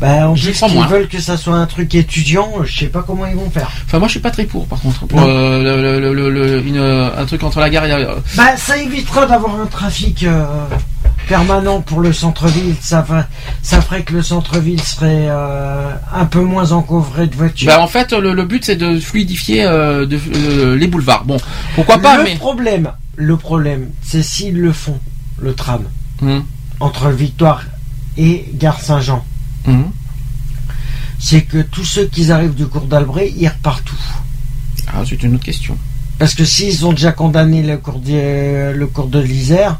Bah, 0.00 0.28
en 0.28 0.34
plus, 0.34 0.60
moins. 0.74 0.86
veulent 0.86 1.08
que 1.08 1.18
ça 1.18 1.38
soit 1.38 1.54
un 1.54 1.64
truc 1.64 1.94
étudiant, 1.94 2.50
je 2.64 2.80
sais 2.80 2.86
pas 2.88 3.02
comment 3.06 3.24
ils 3.26 3.34
vont 3.34 3.48
faire. 3.48 3.70
Enfin, 3.86 3.98
moi 3.98 4.08
je 4.08 4.12
suis 4.12 4.20
pas 4.20 4.30
très 4.30 4.44
pour, 4.44 4.66
par 4.66 4.78
contre. 4.78 5.06
Pour 5.06 5.22
euh, 5.22 5.62
le- 5.62 6.00
le- 6.00 6.14
le- 6.14 6.30
le- 6.30 6.66
une, 6.66 6.76
euh, 6.76 7.08
un 7.18 7.24
truc 7.24 7.42
entre 7.42 7.60
la 7.60 7.70
gare 7.70 7.86
et 7.86 7.88
la. 7.88 7.98
Bah, 8.36 8.56
ça 8.58 8.76
évitera 8.76 9.24
d'avoir 9.24 9.58
un 9.58 9.64
trafic 9.64 10.24
euh, 10.24 10.44
permanent 11.28 11.80
pour 11.80 12.00
le 12.00 12.12
centre-ville. 12.12 12.74
Ça, 12.80 13.02
va- 13.02 13.26
ça 13.62 13.80
ferait 13.80 14.02
que 14.02 14.12
le 14.12 14.22
centre-ville 14.22 14.80
serait 14.82 15.26
euh, 15.28 15.90
un 16.14 16.24
peu 16.26 16.40
moins 16.40 16.72
encombré 16.72 17.26
de 17.26 17.34
voitures. 17.34 17.68
Bah, 17.68 17.80
en 17.80 17.88
fait, 17.88 18.12
le, 18.12 18.32
le 18.34 18.44
but 18.44 18.64
c'est 18.64 18.76
de 18.76 18.98
fluidifier 19.00 19.64
euh, 19.64 20.06
de, 20.06 20.18
euh, 20.34 20.76
les 20.76 20.86
boulevards. 20.86 21.24
Bon, 21.24 21.36
pourquoi 21.74 21.98
pas, 21.98 22.18
le 22.18 22.24
mais. 22.24 22.34
problème, 22.36 22.92
le 23.16 23.36
problème, 23.36 23.90
c'est 24.02 24.22
s'ils 24.22 24.58
le 24.60 24.72
font, 24.72 24.98
le 25.40 25.54
tram, 25.54 25.82
Hum, 26.22 26.44
entre 26.80 27.10
Victoire 27.10 27.62
et 28.16 28.46
Gare 28.54 28.80
Saint-Jean, 28.80 29.22
hum. 29.66 29.90
c'est 31.18 31.42
que 31.42 31.58
tous 31.60 31.84
ceux 31.84 32.06
qui 32.06 32.30
arrivent 32.32 32.54
du 32.54 32.66
cours 32.66 32.86
d'Albret, 32.86 33.32
ils 33.36 33.48
repartent 33.48 33.90
où 33.92 33.96
Ah, 34.88 35.02
c'est 35.06 35.22
une 35.22 35.34
autre 35.34 35.44
question. 35.44 35.76
Parce 36.18 36.34
que 36.34 36.44
s'ils 36.46 36.86
ont 36.86 36.92
déjà 36.92 37.12
condamné 37.12 37.62
le 37.62 37.76
cours 37.76 37.98
de, 37.98 38.72
le 38.72 38.86
cours 38.86 39.08
de 39.08 39.18
l'Isère, 39.20 39.78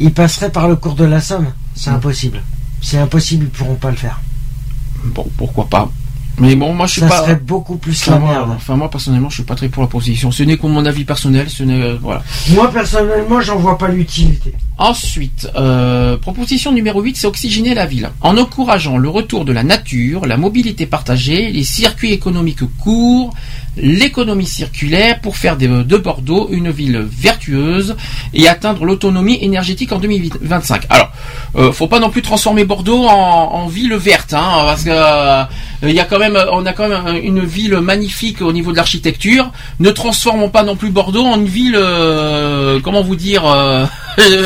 ils 0.00 0.12
passeraient 0.12 0.50
par 0.52 0.68
le 0.68 0.76
cours 0.76 0.94
de 0.94 1.04
la 1.04 1.20
Somme. 1.20 1.46
C'est 1.74 1.90
Mm. 1.90 1.94
impossible. 1.94 2.42
C'est 2.82 2.98
impossible, 2.98 3.44
ils 3.46 3.50
pourront 3.50 3.74
pas 3.76 3.90
le 3.90 3.96
faire. 3.96 4.20
Bon, 5.04 5.26
pourquoi 5.36 5.66
pas. 5.68 5.90
Mais 6.38 6.56
bon, 6.56 6.74
moi 6.74 6.86
je 6.88 6.92
suis 6.92 7.00
Ça 7.02 7.06
pas. 7.08 7.18
serait 7.22 7.36
beaucoup 7.36 7.76
plus 7.76 7.96
Enfin 8.02 8.10
la 8.12 8.18
moi, 8.18 8.30
merde. 8.32 8.50
enfin, 8.56 8.74
moi, 8.74 8.90
personnellement, 8.90 9.28
je 9.30 9.34
suis 9.36 9.44
pas 9.44 9.54
très 9.54 9.68
pour 9.68 9.82
la 9.84 9.88
position. 9.88 10.32
Ce 10.32 10.42
n'est 10.42 10.56
que 10.56 10.66
mon 10.66 10.84
avis 10.84 11.04
personnel. 11.04 11.48
Ce 11.48 11.62
n'est 11.62 11.80
euh, 11.80 11.96
voilà. 12.02 12.24
Moi, 12.50 12.72
personnellement, 12.72 13.40
j'en 13.40 13.56
vois 13.58 13.78
pas 13.78 13.86
l'utilité. 13.88 14.52
Ensuite, 14.76 15.48
euh, 15.54 16.16
proposition 16.16 16.72
numéro 16.72 17.00
8, 17.02 17.16
c'est 17.16 17.28
oxygéner 17.28 17.72
la 17.74 17.86
ville. 17.86 18.10
En 18.20 18.36
encourageant 18.36 18.98
le 18.98 19.08
retour 19.08 19.44
de 19.44 19.52
la 19.52 19.62
nature, 19.62 20.26
la 20.26 20.36
mobilité 20.36 20.86
partagée, 20.86 21.52
les 21.52 21.62
circuits 21.62 22.10
économiques 22.12 22.64
courts, 22.78 23.32
l'économie 23.76 24.46
circulaire 24.46 25.20
pour 25.20 25.36
faire 25.36 25.56
de, 25.56 25.82
de 25.82 25.96
Bordeaux 25.96 26.48
une 26.50 26.70
ville 26.70 26.98
vertueuse 26.98 27.96
et 28.32 28.48
atteindre 28.48 28.84
l'autonomie 28.84 29.38
énergétique 29.42 29.92
en 29.92 29.98
2025. 29.98 30.86
Alors, 30.90 31.10
euh, 31.56 31.72
faut 31.72 31.88
pas 31.88 32.00
non 32.00 32.10
plus 32.10 32.22
transformer 32.22 32.64
Bordeaux 32.64 33.06
en, 33.06 33.50
en 33.52 33.66
ville 33.66 33.94
verte, 33.94 34.34
hein, 34.34 34.62
parce 34.64 34.84
que 34.84 34.90
euh, 34.90 35.44
il 35.82 35.92
y 35.92 36.00
a 36.00 36.04
quand 36.04 36.18
même, 36.18 36.38
on 36.52 36.64
a 36.66 36.72
quand 36.72 36.88
même 36.88 37.16
une 37.22 37.44
ville 37.44 37.76
magnifique 37.78 38.40
au 38.42 38.52
niveau 38.52 38.72
de 38.72 38.76
l'architecture. 38.76 39.50
Ne 39.80 39.90
transformons 39.90 40.48
pas 40.48 40.62
non 40.62 40.76
plus 40.76 40.90
Bordeaux 40.90 41.24
en 41.24 41.38
une 41.38 41.46
ville, 41.46 41.76
euh, 41.76 42.80
comment 42.82 43.02
vous 43.02 43.16
dire, 43.16 43.46
euh, 43.46 43.84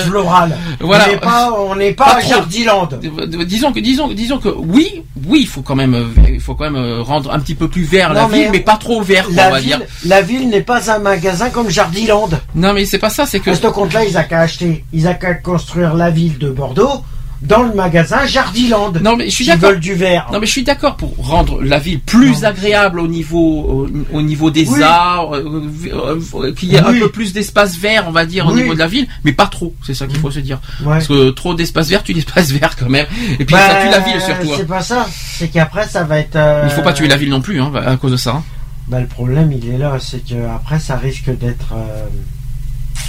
Floral. 0.06 0.56
Voilà. 0.80 1.04
On 1.06 1.10
n'est 1.12 1.16
pas, 1.18 1.52
on 1.58 1.74
n'est 1.76 1.92
pas. 1.92 2.20
Jardiland. 2.20 2.88
Euh, 2.92 3.44
Disons 3.44 3.72
que, 3.72 3.80
disons, 3.80 4.08
disons 4.08 4.38
que 4.38 4.48
oui, 4.48 5.02
oui, 5.26 5.40
il 5.42 5.46
faut 5.46 5.62
quand 5.62 5.74
même, 5.76 5.94
euh, 5.94 6.06
il 6.28 6.40
faut 6.40 6.54
quand 6.54 6.70
même 6.70 6.76
euh, 6.82 7.02
rendre 7.02 7.32
un 7.32 7.38
petit 7.40 7.54
peu 7.54 7.68
plus 7.68 7.84
vert 7.84 8.12
la 8.12 8.26
mais 8.28 8.38
ville, 8.42 8.48
mais 8.52 8.60
pas 8.60 8.76
trop 8.76 9.02
vert, 9.02 9.24
quoi, 9.24 9.32
on 9.32 9.36
La 9.36 9.50
va 9.50 9.58
ville, 9.60 9.68
dire. 9.68 9.80
la 10.06 10.22
ville 10.22 10.48
n'est 10.48 10.60
pas 10.62 10.90
un 10.90 10.98
magasin 10.98 11.50
comme 11.50 11.70
Jardiland. 11.70 12.28
Non, 12.54 12.72
mais 12.72 12.84
c'est 12.84 12.98
pas 12.98 13.10
ça, 13.10 13.26
c'est 13.26 13.40
que. 13.40 13.50
À 13.50 13.54
ce 13.54 13.66
compte-là, 13.66 14.04
ils 14.04 14.14
n'ont 14.14 14.24
qu'à 14.24 14.40
acheter, 14.40 14.84
ils 14.92 15.04
n'ont 15.04 15.14
qu'à 15.14 15.34
construire 15.34 15.94
la 15.94 16.10
ville 16.10 16.38
de 16.38 16.50
Bordeaux 16.50 17.02
dans 17.42 17.62
le 17.62 17.72
magasin 17.74 18.26
Jardiland. 18.26 18.92
Non, 19.02 19.16
mais 19.16 19.26
je 19.30 19.34
suis 19.34 19.46
d'accord. 19.46 19.74
du 19.76 19.94
vert. 19.94 20.28
Non, 20.32 20.40
mais 20.40 20.46
je 20.46 20.52
suis 20.52 20.64
d'accord 20.64 20.96
pour 20.96 21.14
rendre 21.18 21.62
la 21.62 21.78
ville 21.78 22.00
plus 22.00 22.44
agréable 22.44 22.98
au 23.00 23.06
niveau, 23.06 23.88
au, 24.12 24.16
au 24.16 24.22
niveau 24.22 24.50
des 24.50 24.66
Oui. 24.68 24.82
arts, 24.82 25.34
euh, 25.36 25.62
euh, 25.92 26.20
euh, 26.34 26.52
qu'il 26.52 26.72
y 26.72 26.76
ait 26.76 26.82
Oui. 26.82 26.96
un 26.96 27.00
peu 27.00 27.10
plus 27.10 27.32
d'espace 27.32 27.76
vert, 27.76 28.04
on 28.08 28.10
va 28.10 28.26
dire, 28.26 28.46
au 28.46 28.52
niveau 28.52 28.74
de 28.74 28.78
la 28.78 28.88
ville, 28.88 29.06
mais 29.24 29.32
pas 29.32 29.46
trop. 29.46 29.74
C'est 29.86 29.94
ça 29.94 30.06
qu'il 30.06 30.18
faut 30.18 30.30
se 30.30 30.40
dire. 30.40 30.60
Ouais. 30.80 30.94
Parce 30.94 31.06
que 31.08 31.30
trop 31.30 31.54
d'espace 31.54 31.88
vert, 31.88 32.02
tu 32.02 32.12
l'espace 32.12 32.50
vert 32.50 32.74
quand 32.76 32.88
même. 32.88 33.06
Et 33.38 33.44
puis 33.44 33.54
Bah, 33.54 33.60
ça 33.68 33.74
tue 33.82 33.90
la 33.90 34.00
ville 34.00 34.20
surtout. 34.20 34.52
hein. 34.52 34.56
C'est 34.58 34.66
pas 34.66 34.82
ça. 34.82 35.06
C'est 35.38 35.48
qu'après, 35.48 35.86
ça 35.86 36.04
va 36.04 36.18
être. 36.18 36.36
euh, 36.36 36.62
Il 36.64 36.70
faut 36.70 36.82
pas 36.82 36.92
tuer 36.92 37.08
la 37.08 37.16
ville 37.16 37.30
non 37.30 37.40
plus, 37.40 37.60
hein, 37.60 37.70
à 37.86 37.96
cause 37.96 38.12
de 38.12 38.16
ça. 38.16 38.30
hein. 38.32 38.42
Bah, 38.88 39.00
le 39.00 39.06
problème, 39.06 39.52
il 39.52 39.68
est 39.68 39.78
là, 39.78 39.96
c'est 40.00 40.26
que 40.26 40.34
après, 40.54 40.78
ça 40.80 40.96
risque 40.96 41.30
d'être. 41.38 41.74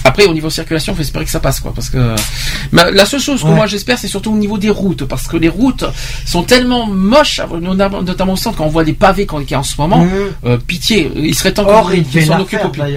Après, 0.09 0.25
au 0.25 0.33
niveau 0.33 0.49
circulation, 0.49 0.95
faut 0.95 1.01
espérer 1.01 1.25
que 1.25 1.31
ça 1.31 1.39
passe, 1.39 1.59
quoi. 1.59 1.71
Parce 1.73 1.89
que 1.89 2.15
Mais 2.71 2.91
la 2.91 3.05
seule 3.05 3.19
chose 3.19 3.41
que 3.41 3.47
Ouais. 3.47 3.53
moi 3.53 3.67
j'espère, 3.67 3.97
c'est 3.97 4.07
surtout 4.07 4.31
au 4.33 4.37
niveau 4.45 4.57
des 4.57 4.69
routes, 4.69 5.03
parce 5.05 5.27
que 5.27 5.37
les 5.37 5.49
routes 5.49 5.85
sont 6.25 6.43
tellement 6.43 6.85
moches, 6.87 7.41
notamment 7.61 8.33
au 8.33 8.35
centre, 8.35 8.57
quand 8.57 8.65
on 8.65 8.69
voit 8.69 8.83
les 8.83 8.93
pavés 8.93 9.25
qu'il 9.27 9.51
y 9.51 9.53
a 9.53 9.59
en 9.59 9.63
ce 9.63 9.75
moment. 9.79 9.99
Mhm. 9.99 10.11
euh, 10.45 10.57
pitié, 10.57 11.11
il 11.15 11.35
serait 11.35 11.53
temps 11.53 11.63
qu'on 11.65 11.89
il 11.91 12.25
s'en 12.25 12.39
occupe 12.39 12.63
au 12.65 12.69
plus. 12.69 12.81
Ben, 12.81 12.91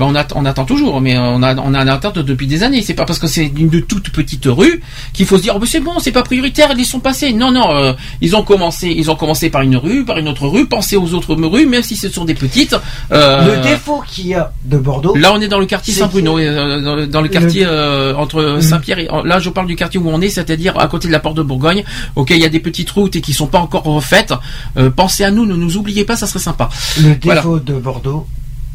on, 0.00 0.14
attend, 0.14 0.36
on 0.40 0.44
attend 0.44 0.64
toujours, 0.64 1.00
mais 1.00 1.16
on 1.18 1.42
a 1.42 1.54
on 1.56 1.72
a 1.74 1.80
une 1.82 1.88
attente 1.88 2.18
depuis 2.18 2.46
des 2.46 2.62
années. 2.62 2.82
C'est 2.82 2.94
pas 2.94 3.04
parce 3.04 3.18
que 3.18 3.26
c'est 3.28 3.46
une 3.46 3.68
de 3.68 3.80
toute 3.80 4.10
petite 4.10 4.46
rue 4.46 4.80
qu'il 5.12 5.26
faut 5.26 5.36
se 5.38 5.42
dire 5.42 5.54
oh, 5.56 5.58
ben, 5.60 5.66
c'est 5.66 5.80
bon, 5.80 5.98
c'est 6.00 6.12
pas 6.12 6.22
prioritaire, 6.22 6.70
ils 6.74 6.80
y 6.80 6.84
sont 6.84 7.00
passés. 7.00 7.32
Non 7.32 7.50
non, 7.52 7.68
euh, 7.74 7.92
ils 8.20 8.34
ont 8.36 8.42
commencé, 8.42 8.88
ils 8.96 9.10
ont 9.10 9.16
commencé 9.16 9.50
par 9.50 9.62
une 9.62 9.76
rue, 9.76 10.04
par 10.04 10.18
une 10.18 10.28
autre 10.28 10.46
rue, 10.48 10.66
pensez 10.66 10.96
aux 10.96 11.14
autres 11.14 11.34
rues, 11.34 11.66
même 11.66 11.82
si 11.82 11.96
ce 11.96 12.08
sont 12.08 12.24
des 12.24 12.34
petites. 12.34 12.76
euh, 13.12 13.56
Le 13.56 13.62
défaut 13.62 14.02
qu'il 14.06 14.28
y 14.28 14.34
a 14.34 14.52
de 14.64 14.78
Bordeaux. 14.78 15.14
Là, 15.16 15.32
on 15.34 15.40
est 15.40 15.48
dans 15.48 15.58
le 15.60 15.66
quartier 15.66 15.92
Saint-Bruno, 15.94 16.38
dans, 16.56 16.94
le- 16.96 17.06
dans 17.06 17.20
le 17.20 17.28
quartier 17.28 17.64
euh, 17.66 18.14
entre 18.16 18.58
Saint-Pierre 18.60 18.98
et 18.98 19.08
là, 19.24 19.38
je 19.38 19.50
parle 19.50 19.66
du 19.66 19.76
quartier 19.76 20.00
où 20.00 20.08
on 20.10 20.20
est, 20.20 20.28
c'est-à-dire 20.28 20.78
à 20.78 20.88
côté 20.88 21.06
de 21.08 21.12
la 21.12 21.20
porte 21.20 21.36
de 21.36 21.42
Bourgogne. 21.42 21.84
Ok, 22.16 22.30
il 22.30 22.38
y 22.38 22.44
a 22.44 22.48
des 22.48 22.60
petites 22.60 22.90
routes 22.90 23.16
et 23.16 23.20
qui 23.20 23.32
sont 23.32 23.46
pas 23.46 23.58
encore 23.60 23.82
refaites. 23.84 24.34
Euh, 24.76 24.90
pensez 24.90 25.24
à 25.24 25.30
nous, 25.30 25.46
ne 25.46 25.54
nous 25.54 25.76
oubliez 25.76 26.04
pas, 26.04 26.16
ça 26.16 26.26
serait 26.26 26.38
sympa. 26.40 26.68
Le 27.00 27.14
Voilà. 27.22 27.40
défaut 27.42 27.58
de 27.60 27.74
Bordeaux, 27.74 28.26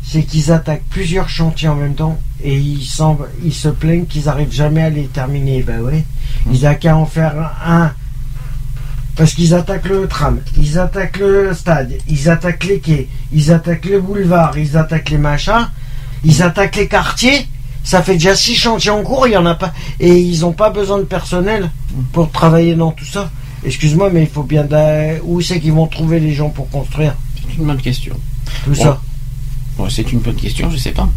c'est 0.03 0.23
qu'ils 0.23 0.51
attaquent 0.51 0.83
plusieurs 0.89 1.29
chantiers 1.29 1.67
en 1.69 1.75
même 1.75 1.95
temps 1.95 2.19
et 2.43 2.55
ils, 2.57 2.83
se 2.83 3.67
plaignent 3.69 4.05
qu'ils 4.05 4.25
n'arrivent 4.25 4.51
jamais 4.53 4.81
à 4.83 4.89
les 4.89 5.05
terminer. 5.05 5.63
Ben 5.63 5.81
ouais, 5.81 6.03
Mmh. 6.45 6.53
ils 6.53 6.63
n'ont 6.63 6.75
qu'à 6.75 6.95
en 6.97 7.05
faire 7.05 7.33
un. 7.65 7.91
Parce 9.15 9.33
qu'ils 9.33 9.53
attaquent 9.53 9.89
le 9.89 10.07
tram, 10.07 10.39
ils 10.57 10.79
attaquent 10.79 11.17
le 11.19 11.53
stade, 11.53 11.93
ils 12.07 12.29
attaquent 12.29 12.63
les 12.63 12.79
quais, 12.79 13.07
ils 13.33 13.51
attaquent 13.51 13.85
le 13.85 13.99
boulevard, 13.99 14.57
ils 14.57 14.77
attaquent 14.77 15.09
les 15.09 15.17
machins, 15.17 15.67
ils 16.23 16.41
attaquent 16.41 16.77
les 16.77 16.87
quartiers. 16.87 17.45
Ça 17.83 18.03
fait 18.03 18.13
déjà 18.13 18.35
six 18.35 18.55
chantiers 18.55 18.91
en 18.91 19.03
cours, 19.03 19.27
il 19.27 19.33
y 19.33 19.37
en 19.37 19.45
a 19.45 19.55
pas. 19.55 19.73
Et 19.99 20.17
ils 20.19 20.41
n'ont 20.41 20.53
pas 20.53 20.69
besoin 20.69 20.99
de 20.99 21.03
personnel 21.03 21.71
pour 22.11 22.29
travailler 22.31 22.75
dans 22.75 22.91
tout 22.91 23.05
ça. 23.05 23.31
Excuse-moi, 23.65 24.09
mais 24.11 24.23
il 24.23 24.29
faut 24.29 24.43
bien. 24.43 24.67
Où 25.23 25.41
c'est 25.41 25.59
qu'ils 25.59 25.73
vont 25.73 25.87
trouver 25.87 26.19
les 26.19 26.33
gens 26.33 26.49
pour 26.49 26.69
construire? 26.69 27.15
C'est 27.35 27.57
une 27.57 27.65
bonne 27.65 27.81
question. 27.81 28.15
tout 28.63 28.71
Bon. 28.71 28.83
ça 28.83 29.01
Bon, 29.77 29.89
c'est 29.89 30.11
une 30.11 30.19
bonne 30.19 30.35
question, 30.35 30.69
je 30.69 30.77
sais 30.77 30.91
pas. 30.91 31.09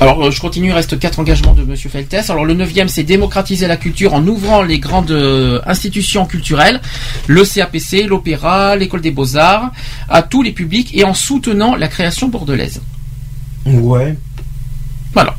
Alors, 0.00 0.24
euh, 0.24 0.30
je 0.30 0.40
continue, 0.40 0.68
il 0.68 0.72
reste 0.72 0.98
quatre 0.98 1.18
engagements 1.18 1.52
de 1.52 1.62
Monsieur 1.62 1.90
Feltes. 1.90 2.30
Alors, 2.30 2.46
le 2.46 2.54
neuvième, 2.54 2.88
c'est 2.88 3.02
démocratiser 3.02 3.66
la 3.66 3.76
culture 3.76 4.14
en 4.14 4.26
ouvrant 4.26 4.62
les 4.62 4.78
grandes 4.78 5.10
euh, 5.10 5.60
institutions 5.66 6.24
culturelles, 6.24 6.80
le 7.26 7.44
CAPC, 7.44 8.06
l'Opéra, 8.06 8.76
l'École 8.76 9.02
des 9.02 9.10
Beaux-Arts, 9.10 9.70
à 10.08 10.22
tous 10.22 10.42
les 10.42 10.52
publics 10.52 10.90
et 10.94 11.04
en 11.04 11.12
soutenant 11.12 11.76
la 11.76 11.88
création 11.88 12.28
bordelaise. 12.28 12.80
Ouais. 13.66 14.16
Voilà. 15.12 15.36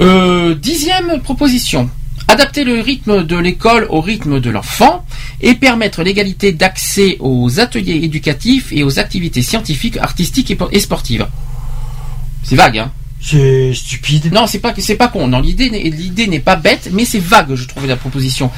Euh, 0.00 0.54
dixième 0.54 1.20
proposition. 1.20 1.90
Adapter 2.28 2.64
le 2.64 2.80
rythme 2.80 3.24
de 3.24 3.36
l'école 3.36 3.86
au 3.90 4.00
rythme 4.00 4.40
de 4.40 4.50
l'enfant 4.50 5.04
et 5.40 5.54
permettre 5.54 6.02
l'égalité 6.02 6.52
d'accès 6.52 7.16
aux 7.20 7.60
ateliers 7.60 7.96
éducatifs 8.04 8.72
et 8.72 8.82
aux 8.84 8.98
activités 8.98 9.42
scientifiques, 9.42 9.96
artistiques 9.96 10.50
et 10.50 10.54
po- 10.54 10.68
et 10.70 10.80
sportives. 10.80 11.26
C'est 12.44 12.56
vague, 12.56 12.78
hein 12.78 12.92
C'est 13.22 13.74
stupide. 13.74 14.32
Non, 14.32 14.46
c'est 14.46 14.60
pas 14.60 14.72
c'est 14.78 14.94
pas 14.96 15.08
con. 15.08 15.28
Non, 15.28 15.40
l'idée 15.40 15.68
n'est- 15.68 15.82
l'idée 15.90 16.26
n'est 16.26 16.40
pas 16.40 16.56
bête, 16.56 16.88
mais 16.92 17.04
c'est 17.04 17.18
vague, 17.18 17.54
je 17.54 17.66
trouve 17.68 17.86
la 17.86 17.96
proposition. 17.96 18.50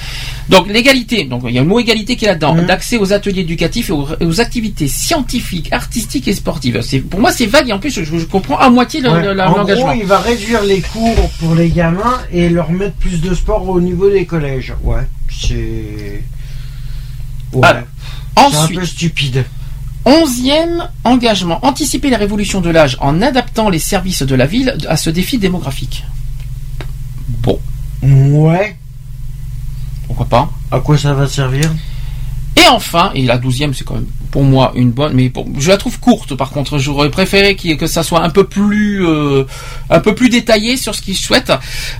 Donc 0.48 0.68
l'égalité, 0.68 1.24
donc 1.24 1.42
il 1.48 1.54
y 1.54 1.58
a 1.58 1.62
le 1.62 1.66
mot 1.66 1.80
égalité 1.80 2.14
qui 2.14 2.26
est 2.26 2.28
là-dedans, 2.28 2.54
Mhm. 2.54 2.66
d'accès 2.66 2.96
aux 2.96 3.12
ateliers 3.12 3.40
éducatifs 3.40 3.88
et 3.88 3.92
aux, 3.92 4.06
aux 4.20 4.40
activités 4.40 4.86
scientifiques, 4.86 5.72
artistiques 5.72 6.28
et 6.28 6.32
sportives. 6.34 6.80
C'est 6.82 7.00
pour 7.00 7.18
moi 7.18 7.32
c'est 7.32 7.46
vague 7.46 7.70
et 7.70 7.72
en 7.72 7.80
plus 7.80 7.90
je, 7.90 8.04
je 8.04 8.24
comprends 8.24 8.56
à 8.56 8.70
moitié 8.70 9.00
le- 9.00 9.10
Ouais. 9.10 9.22
le- 9.34 9.40
en 9.42 9.56
l'engagement. 9.56 9.86
gros, 9.94 10.00
il 10.00 10.06
va 10.06 10.18
réduire 10.20 10.62
les 10.62 10.80
cours 10.80 11.28
pour 11.40 11.56
les 11.56 11.68
gamins 11.70 12.20
et 12.32 12.48
leur 12.48 12.70
mettre 12.70 12.94
plus 12.94 13.20
de 13.20 13.34
sport 13.34 13.68
au 13.68 13.80
niveau 13.80 14.08
des 14.10 14.26
collèges. 14.26 14.74
Ouais, 14.84 15.02
c'est. 15.28 16.22
Ouais. 17.52 17.66
Alors, 17.66 17.82
c'est 18.36 18.40
un 18.40 18.62
ensuite- 18.62 18.78
peu 18.78 18.86
stupide. 18.86 19.44
Onzième 20.04 20.88
engagement, 21.04 21.64
anticiper 21.64 22.10
la 22.10 22.16
révolution 22.18 22.60
de 22.60 22.70
l'âge 22.70 22.96
en 23.00 23.22
adaptant 23.22 23.68
les 23.68 23.78
services 23.78 24.22
de 24.22 24.34
la 24.34 24.46
ville 24.46 24.76
à 24.88 24.96
ce 24.96 25.10
défi 25.10 25.38
démographique. 25.38 26.04
Bon, 27.28 27.60
Ouais. 28.02 28.76
pourquoi 30.06 30.26
pas. 30.26 30.50
À 30.72 30.80
quoi 30.80 30.98
ça 30.98 31.14
va 31.14 31.28
servir? 31.28 31.70
Et 32.56 32.66
enfin, 32.72 33.12
et 33.14 33.24
la 33.24 33.38
douzième, 33.38 33.74
c'est 33.74 33.84
quand 33.84 33.94
même 33.94 34.08
pour 34.32 34.42
moi 34.42 34.72
une 34.74 34.90
bonne, 34.90 35.12
mais 35.14 35.28
bon, 35.28 35.46
je 35.58 35.68
la 35.68 35.76
trouve 35.76 36.00
courte. 36.00 36.34
Par 36.34 36.50
contre, 36.50 36.78
j'aurais 36.78 37.10
préféré 37.10 37.54
qu'il- 37.54 37.76
que 37.76 37.86
ça 37.86 38.02
soit 38.02 38.22
un 38.22 38.30
peu 38.30 38.44
plus, 38.44 39.06
euh, 39.06 39.44
un 39.90 40.00
peu 40.00 40.14
plus 40.16 40.28
détaillé 40.30 40.76
sur 40.76 40.94
ce 40.96 41.02
qu'ils 41.02 41.16
souhaitent. 41.16 41.52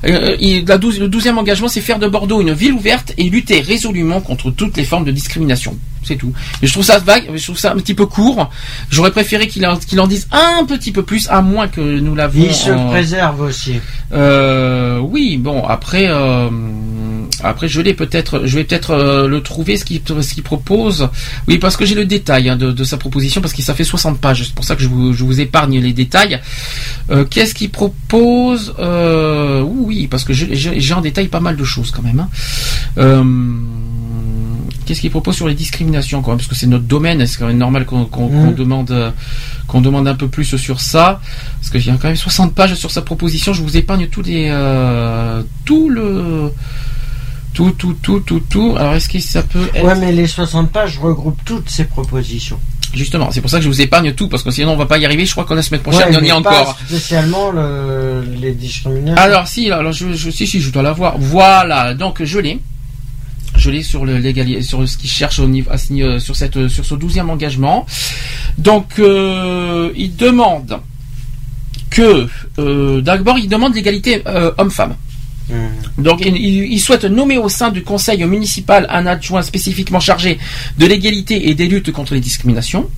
Euh, 0.04 0.34
il- 0.40 0.64
la 0.66 0.78
douze- 0.78 0.98
le 0.98 1.08
douzième 1.08 1.38
engagement, 1.38 1.68
c'est 1.68 1.80
faire 1.82 1.98
de 2.00 2.08
Bordeaux 2.08 2.40
une 2.40 2.52
ville 2.54 2.72
ouverte 2.72 3.12
et 3.18 3.24
lutter 3.30 3.60
résolument 3.60 4.20
contre 4.20 4.50
toutes 4.50 4.76
les 4.76 4.84
formes 4.84 5.04
de 5.04 5.12
discrimination. 5.12 5.76
C'est 6.04 6.16
tout. 6.16 6.32
Mais 6.60 6.66
je 6.66 6.72
trouve 6.72 6.84
ça 6.84 6.98
vague, 6.98 7.30
je 7.36 7.42
trouve 7.44 7.56
ça 7.58 7.70
un 7.70 7.76
petit 7.76 7.94
peu 7.94 8.06
court. 8.06 8.50
J'aurais 8.90 9.12
préféré 9.12 9.46
qu'il 9.46 9.64
en, 9.64 9.76
qu'il 9.76 10.00
en 10.00 10.08
dise 10.08 10.26
un 10.32 10.64
petit 10.64 10.90
peu 10.90 11.04
plus, 11.04 11.28
à 11.30 11.42
moins 11.42 11.68
que 11.68 11.80
nous 11.80 12.16
l'avions. 12.16 12.44
Il 12.48 12.52
se 12.54 12.72
en- 12.72 12.88
préserve 12.88 13.40
aussi. 13.42 13.74
euh, 14.12 14.98
oui, 14.98 15.36
bon, 15.36 15.64
après, 15.64 16.08
après, 17.44 17.68
je 17.68 17.80
l'ai 17.80 17.94
peut-être, 17.94 18.42
je 18.44 18.56
vais 18.56 18.64
peut-être 18.64 19.26
le 19.28 19.40
trouver 19.42 19.76
ce 19.76 19.84
qu'il 19.84 20.00
ce 20.22 20.34
qu'il 20.34 20.42
propose. 20.42 21.08
Oui, 21.46 21.58
parce 21.58 21.76
que 21.76 21.84
j'ai 21.84 21.94
le 21.94 22.04
détail 22.04 22.21
hein, 22.30 22.56
de, 22.56 22.72
de 22.72 22.84
sa 22.84 22.96
proposition, 22.96 23.40
parce 23.40 23.52
que 23.54 23.62
ça 23.62 23.74
fait 23.74 23.84
60 23.84 24.18
pages. 24.18 24.44
C'est 24.44 24.54
pour 24.54 24.64
ça 24.64 24.76
que 24.76 24.82
je 24.82 24.88
vous, 24.88 25.12
je 25.12 25.24
vous 25.24 25.40
épargne 25.40 25.78
les 25.80 25.92
détails. 25.92 26.40
Euh, 27.10 27.24
Qu'est-ce 27.24 27.54
qu'il 27.54 27.70
propose 27.70 28.74
euh, 28.78 29.60
Oui, 29.62 30.06
parce 30.08 30.24
que 30.24 30.32
j'ai- 30.32 30.92
en 30.94 31.00
détail 31.00 31.28
pas 31.28 31.40
mal 31.40 31.56
de 31.56 31.64
choses 31.64 31.90
quand 31.90 32.02
même. 32.02 32.20
hein. 32.20 32.28
Euh, 32.98 33.24
Qu'est-ce 34.84 35.00
qu'il 35.00 35.10
propose 35.10 35.36
sur 35.36 35.46
les 35.48 35.54
discriminations 35.54 36.22
quand 36.22 36.30
même 36.32 36.38
Parce 36.38 36.48
que 36.48 36.56
c'est 36.56 36.66
notre 36.66 36.84
domaine, 36.84 37.24
c'est 37.26 37.38
quand 37.38 37.46
même 37.46 37.56
normal 37.58 37.86
qu'on 37.86 38.08
Mhm. 38.28 38.54
demande 38.54 39.12
qu'on 39.68 39.80
demande 39.80 40.08
un 40.08 40.14
peu 40.16 40.26
plus 40.28 40.56
sur 40.56 40.80
ça. 40.80 41.20
Parce 41.60 41.70
qu'il 41.70 41.86
y 41.86 41.90
a 41.90 41.96
quand 42.00 42.08
même 42.08 42.16
60 42.16 42.52
pages 42.54 42.74
sur 42.74 42.90
sa 42.90 43.00
proposition. 43.00 43.52
Je 43.52 43.62
vous 43.62 43.76
épargne 43.76 44.08
tous 44.08 44.22
les 44.22 44.50
tout 45.64 45.88
le 45.88 46.50
tout 47.54 47.70
tout 47.72 47.94
tout 48.02 48.20
tout 48.20 48.40
tout. 48.48 48.74
Alors 48.78 48.94
est-ce 48.94 49.08
que 49.08 49.18
ça 49.20 49.42
peut 49.42 49.68
être 49.74 49.84
Ouais, 49.84 49.94
mais 49.94 50.12
les 50.12 50.26
60 50.26 50.70
pages 50.70 50.98
regroupent 50.98 51.44
toutes 51.44 51.68
ces 51.70 51.84
propositions. 51.84 52.58
justement 52.94 53.30
C'est 53.30 53.40
pour 53.40 53.50
ça 53.50 53.58
que 53.58 53.64
je 53.64 53.68
vous 53.68 53.80
épargne 53.80 54.12
tout 54.12 54.28
parce 54.28 54.42
que 54.42 54.50
sinon 54.50 54.72
on 54.72 54.76
va 54.76 54.86
pas 54.86 54.98
y 54.98 55.04
arriver. 55.04 55.24
Je 55.26 55.32
crois 55.32 55.44
qu'on 55.44 55.54
la 55.54 55.62
semaine 55.62 55.80
prochaine 55.82 56.10
Ouais, 56.10 56.18
on 56.20 56.24
y 56.24 56.28
est 56.28 56.32
encore. 56.32 56.78
Spécialement 56.86 57.50
le, 57.50 58.24
les 58.40 58.52
discriminations. 58.52 59.22
Alors 59.22 59.46
si, 59.48 59.70
alors 59.70 59.92
je, 59.92 60.12
je 60.12 60.30
si 60.30 60.46
si 60.46 60.60
je 60.60 60.70
dois 60.70 60.82
l'avoir. 60.82 61.18
Voilà, 61.18 61.94
donc 61.94 62.22
je 62.22 62.38
l'ai. 62.38 62.58
Je 63.54 63.70
l'ai 63.70 63.82
sur 63.82 64.06
le 64.06 64.20
sur 64.62 64.88
ce 64.88 64.96
qu'il 64.96 65.10
cherche 65.10 65.38
au 65.38 65.46
niveau 65.46 65.70
à 65.70 65.76
niveau- 65.90 66.18
sur 66.18 66.34
cette 66.34 66.68
sur 66.68 66.84
ce 66.86 66.94
douzième 66.94 67.28
engagement. 67.28 67.84
Donc 68.56 68.98
euh, 68.98 69.90
il 69.94 70.16
demande 70.16 70.80
que 71.90 72.26
euh, 72.58 73.02
d'abord 73.02 73.38
il 73.38 73.48
demande 73.50 73.74
l'égalité 73.74 74.22
euh, 74.26 74.52
homme-femme. 74.56 74.94
Donc 75.98 76.22
il, 76.24 76.80
souhaite 76.80 77.04
nommer 77.04 77.38
au 77.38 77.48
sein 77.48 77.70
du 77.70 77.82
conseil 77.82 78.24
municipal 78.24 78.86
un 78.88 79.06
adjoint 79.06 79.42
spécifiquement 79.42 80.00
chargé 80.00 80.38
de 80.78 80.86
l'égalité 80.86 81.48
et 81.50 81.54
des 81.54 81.68
luttes 81.68 81.92
contre 81.92 82.14
les 82.14 82.20
discriminations. 82.20 82.88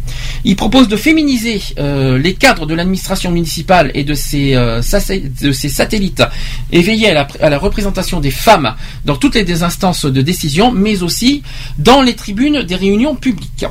Il 0.44 0.56
propose 0.56 0.88
de 0.88 0.96
féminiser 0.96 1.60
euh, 1.78 2.18
les 2.18 2.34
cadres 2.34 2.66
de 2.66 2.74
l'administration 2.74 3.30
municipale 3.30 3.90
et 3.94 4.04
de 4.04 4.14
ses, 4.14 4.54
euh, 4.54 4.80
satellites 4.82 6.22
et 6.70 6.82
veiller 6.82 7.10
à 7.10 7.14
la, 7.14 7.28
à 7.40 7.50
la 7.50 7.58
représentation 7.58 8.20
des 8.20 8.30
femmes 8.30 8.74
dans 9.04 9.16
toutes 9.16 9.34
les 9.34 9.62
instances 9.62 10.04
de 10.04 10.22
décision, 10.22 10.70
mais 10.72 11.02
aussi 11.02 11.42
dans 11.78 12.02
les 12.02 12.14
tribunes 12.14 12.62
des 12.62 12.76
réunions 12.76 13.14
publiques. 13.16 13.66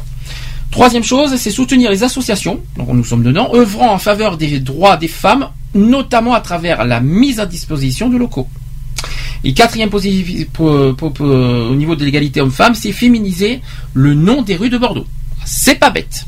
Troisième 0.74 1.04
chose, 1.04 1.36
c'est 1.36 1.52
soutenir 1.52 1.92
les 1.92 2.04
associations, 2.04 2.60
donc 2.78 2.88
nous 2.90 3.04
sommes 3.04 3.22
dedans, 3.22 3.54
œuvrant 3.54 3.94
en 3.94 4.00
faveur 4.00 4.38
des 4.38 4.60
droits 4.60 4.98
des 4.98 5.08
femmes, 5.08 5.50
notamment 5.76 6.34
à 6.34 6.42
travers 6.42 6.84
la 6.84 7.00
mise 7.00 7.40
à 7.40 7.46
disposition 7.46 8.10
de 8.10 8.18
locaux. 8.18 8.48
Et 9.44 9.54
quatrième 9.54 9.90
positif 9.90 10.48
pour- 10.50 10.96
pour- 10.96 11.14
pour- 11.14 11.28
au 11.28 11.76
niveau 11.76 11.96
de 11.96 12.06
l'égalité 12.06 12.42
homme-femme, 12.42 12.76
c'est 12.76 12.92
féminiser 12.92 13.62
le 13.94 14.14
nom 14.14 14.42
des 14.42 14.56
rues 14.56 14.70
de 14.70 14.78
Bordeaux. 14.78 15.06
C'est 15.46 15.76
pas 15.76 15.90
bête. 15.90 16.26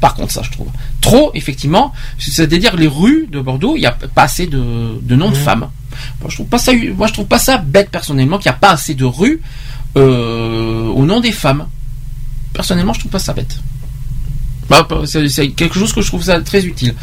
Par 0.00 0.14
contre, 0.14 0.32
ça, 0.32 0.42
je 0.42 0.50
trouve. 0.52 0.68
Trop, 1.00 1.30
effectivement, 1.34 1.92
c'est-à-dire 2.18 2.76
les 2.76 2.86
rues 2.86 3.26
de 3.30 3.40
Bordeaux, 3.40 3.74
il 3.76 3.80
n'y 3.80 3.86
a 3.86 3.92
pas 3.92 4.22
assez 4.22 4.46
de, 4.46 4.98
de 5.02 5.16
noms 5.16 5.30
de 5.30 5.34
femmes. 5.36 5.68
Moi, 6.20 6.28
je 6.30 6.34
trouve 6.36 6.46
pas 6.46 6.58
ça, 6.58 6.72
moi, 6.96 7.08
je 7.08 7.12
trouve 7.12 7.26
pas 7.26 7.38
ça 7.40 7.58
bête 7.58 7.90
personnellement 7.90 8.38
qu'il 8.38 8.48
n'y 8.50 8.54
a 8.54 8.58
pas 8.58 8.70
assez 8.70 8.94
de 8.94 9.04
rues 9.04 9.40
euh, 9.96 10.86
au 10.86 11.04
nom 11.04 11.20
des 11.20 11.32
femmes. 11.32 11.66
Personnellement, 12.52 12.92
je 12.92 13.00
trouve 13.00 13.10
pas 13.10 13.18
ça 13.18 13.32
bête. 13.32 13.58
Bah, 14.70 14.86
c'est 15.06 15.28
c'est 15.28 15.48
quelque 15.50 15.74
chose 15.78 15.92
que 15.92 16.00
je 16.02 16.06
trouve 16.08 16.22
ça 16.22 16.40
très 16.42 16.64
utile. 16.64 16.94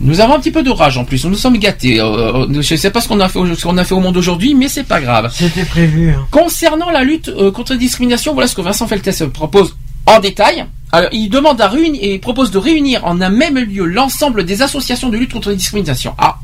Nous 0.00 0.20
avons 0.20 0.34
un 0.34 0.40
petit 0.40 0.50
peu 0.50 0.62
de 0.62 0.70
rage 0.70 0.96
en 0.96 1.04
plus. 1.04 1.24
Nous 1.26 1.34
sommes 1.36 1.58
gâtés. 1.58 2.00
Euh, 2.00 2.44
euh, 2.48 2.62
je 2.62 2.74
ne 2.74 2.78
sais 2.78 2.90
pas 2.90 3.00
ce 3.00 3.08
qu'on 3.08 3.20
a 3.20 3.28
fait, 3.28 3.38
au- 3.38 3.54
ce 3.54 3.62
qu'on 3.62 3.76
a 3.76 3.84
fait 3.84 3.94
au 3.94 4.00
monde 4.00 4.16
aujourd'hui, 4.16 4.54
mais 4.54 4.68
c'est 4.68 4.84
pas 4.84 5.00
grave. 5.00 5.30
C'était 5.34 5.64
prévu. 5.64 6.10
hein. 6.10 6.26
Concernant 6.30 6.90
la 6.90 7.02
lutte 7.04 7.28
euh, 7.28 7.50
contre 7.52 7.72
la 7.72 7.78
discrimination, 7.78 8.32
voilà 8.32 8.48
ce 8.48 8.54
que 8.54 8.62
Vincent 8.62 8.86
Feltes 8.86 9.26
propose 9.26 9.76
en 10.06 10.18
détail. 10.20 10.64
Alors, 10.92 11.10
il 11.12 11.28
demande 11.28 11.60
à 11.60 11.68
réunir 11.68 12.00
et 12.02 12.18
propose 12.18 12.50
de 12.50 12.58
réunir 12.58 13.04
en 13.06 13.20
un 13.20 13.28
même 13.28 13.58
lieu 13.58 13.84
l'ensemble 13.84 14.44
des 14.44 14.62
associations 14.62 15.08
de 15.10 15.18
lutte 15.18 15.32
contre 15.32 15.50
la 15.50 15.54
discrimination. 15.54 16.14
Ah, 16.18 16.38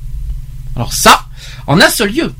alors 0.76 0.92
ça, 0.92 1.24
en 1.66 1.80
un 1.80 1.88
seul 1.88 2.12
lieu. 2.12 2.32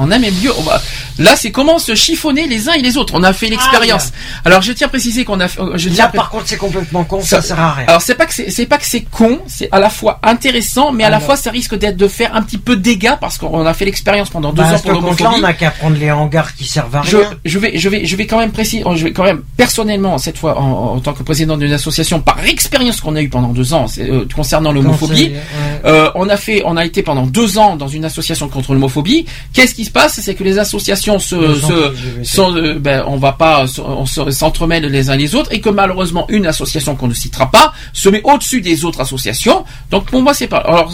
En 0.00 0.10
on 0.58 0.62
va- 0.62 0.80
là 1.18 1.36
c'est 1.36 1.50
comment 1.50 1.78
se 1.78 1.94
chiffonner 1.94 2.46
les 2.46 2.68
uns 2.68 2.72
et 2.72 2.82
les 2.82 2.96
autres. 2.96 3.12
On 3.16 3.22
a 3.22 3.32
fait 3.32 3.48
l'expérience. 3.48 4.12
Alors 4.44 4.62
je 4.62 4.72
tiens 4.72 4.86
à 4.86 4.90
préciser 4.90 5.24
qu'on 5.24 5.40
a, 5.40 5.48
fait- 5.48 5.60
euh, 5.60 5.72
je 5.76 5.88
tiens 5.88 6.04
Là, 6.04 6.08
pré- 6.08 6.16
par 6.16 6.30
contre, 6.30 6.44
c'est 6.46 6.56
complètement 6.56 7.04
con, 7.04 7.20
ça, 7.22 7.42
sert 7.42 7.60
à 7.60 7.72
rien. 7.74 7.86
alors 7.88 8.00
c'est 8.02 8.14
pas 8.14 8.26
que 8.26 8.32
c'est 8.50 8.66
pas 8.66 8.78
que 8.78 8.86
c'est 8.86 9.02
con, 9.02 9.40
c'est 9.46 9.68
à 9.72 9.78
la 9.78 9.90
fois 9.90 10.18
intéressant, 10.22 10.92
mais 10.92 11.04
à 11.04 11.10
la 11.10 11.20
fois 11.20 11.36
ça 11.36 11.50
risque 11.50 11.76
d'être 11.76 11.96
de 11.96 12.08
faire 12.08 12.34
un 12.34 12.42
petit 12.42 12.58
peu 12.58 12.76
dégâts 12.76 13.14
parce 13.20 13.36
qu'on 13.38 13.64
a 13.66 13.74
fait 13.74 13.84
l'expérience 13.84 14.30
pendant 14.30 14.52
deux 14.52 14.62
Bah, 14.62 14.74
ans 14.74 14.78
pour 14.78 14.92
l'homophobie. 14.92 15.24
on 15.36 15.40
n'a 15.40 15.52
qu'à 15.52 15.70
prendre 15.70 15.96
les 15.98 16.10
hangars 16.10 16.54
qui 16.54 16.64
servent 16.66 16.96
à 16.96 17.02
Je, 17.02 17.16
rien. 17.18 17.30
je 17.44 17.58
vais, 17.58 17.72
je 17.78 17.88
vais, 17.88 18.06
je 18.06 18.16
vais 18.16 18.26
quand 18.26 18.38
même 18.38 18.52
préciser, 18.52 18.82
je 18.94 19.04
vais 19.04 19.12
quand 19.12 19.24
même 19.24 19.42
personnellement 19.56 20.16
cette 20.18 20.38
fois 20.38 20.58
en, 20.58 20.94
en 20.96 21.00
tant 21.00 21.12
que 21.12 21.22
président 21.22 21.56
d'une 21.56 21.72
association 21.72 22.20
par 22.20 22.38
expérience 22.46 23.00
qu'on 23.00 23.16
a 23.16 23.20
eu 23.22 23.28
pendant 23.28 23.48
deux 23.48 23.74
ans 23.74 23.86
euh, 23.98 24.24
concernant 24.34 24.72
l'homophobie. 24.72 25.32
Ouais. 25.32 25.40
Euh, 25.84 26.10
on 26.14 26.28
a 26.28 26.36
fait, 26.36 26.62
on 26.64 26.76
a 26.76 26.84
été 26.84 27.02
pendant 27.02 27.26
deux 27.26 27.58
ans 27.58 27.76
dans 27.76 27.88
une 27.88 28.04
association 28.04 28.48
contre 28.48 28.72
l'homophobie. 28.72 29.26
Qu'est-ce 29.52 29.74
qui 29.74 29.84
se 29.84 29.89
passe 29.90 30.20
C'est 30.20 30.34
que 30.34 30.44
les 30.44 30.58
associations 30.58 31.18
se, 31.18 31.54
se 31.54 31.92
sont, 32.22 32.54
euh, 32.56 32.78
ben, 32.78 33.04
on 33.06 33.16
va 33.16 33.32
pas, 33.32 33.66
se- 33.66 33.80
on 33.80 34.06
se- 34.06 34.30
s'entremêle 34.30 34.84
les 34.86 35.10
uns 35.10 35.16
les 35.16 35.34
autres, 35.34 35.52
et 35.52 35.60
que 35.60 35.68
malheureusement 35.70 36.26
une 36.28 36.46
association 36.46 36.96
qu'on 36.96 37.08
ne 37.08 37.14
citera 37.14 37.50
pas 37.50 37.72
se 37.92 38.08
met 38.08 38.20
au-dessus 38.24 38.60
des 38.60 38.84
autres 38.84 39.00
associations. 39.00 39.64
Donc 39.90 40.06
pour 40.06 40.22
moi 40.22 40.34
c'est 40.34 40.46
pas. 40.48 40.58
Alors 40.58 40.90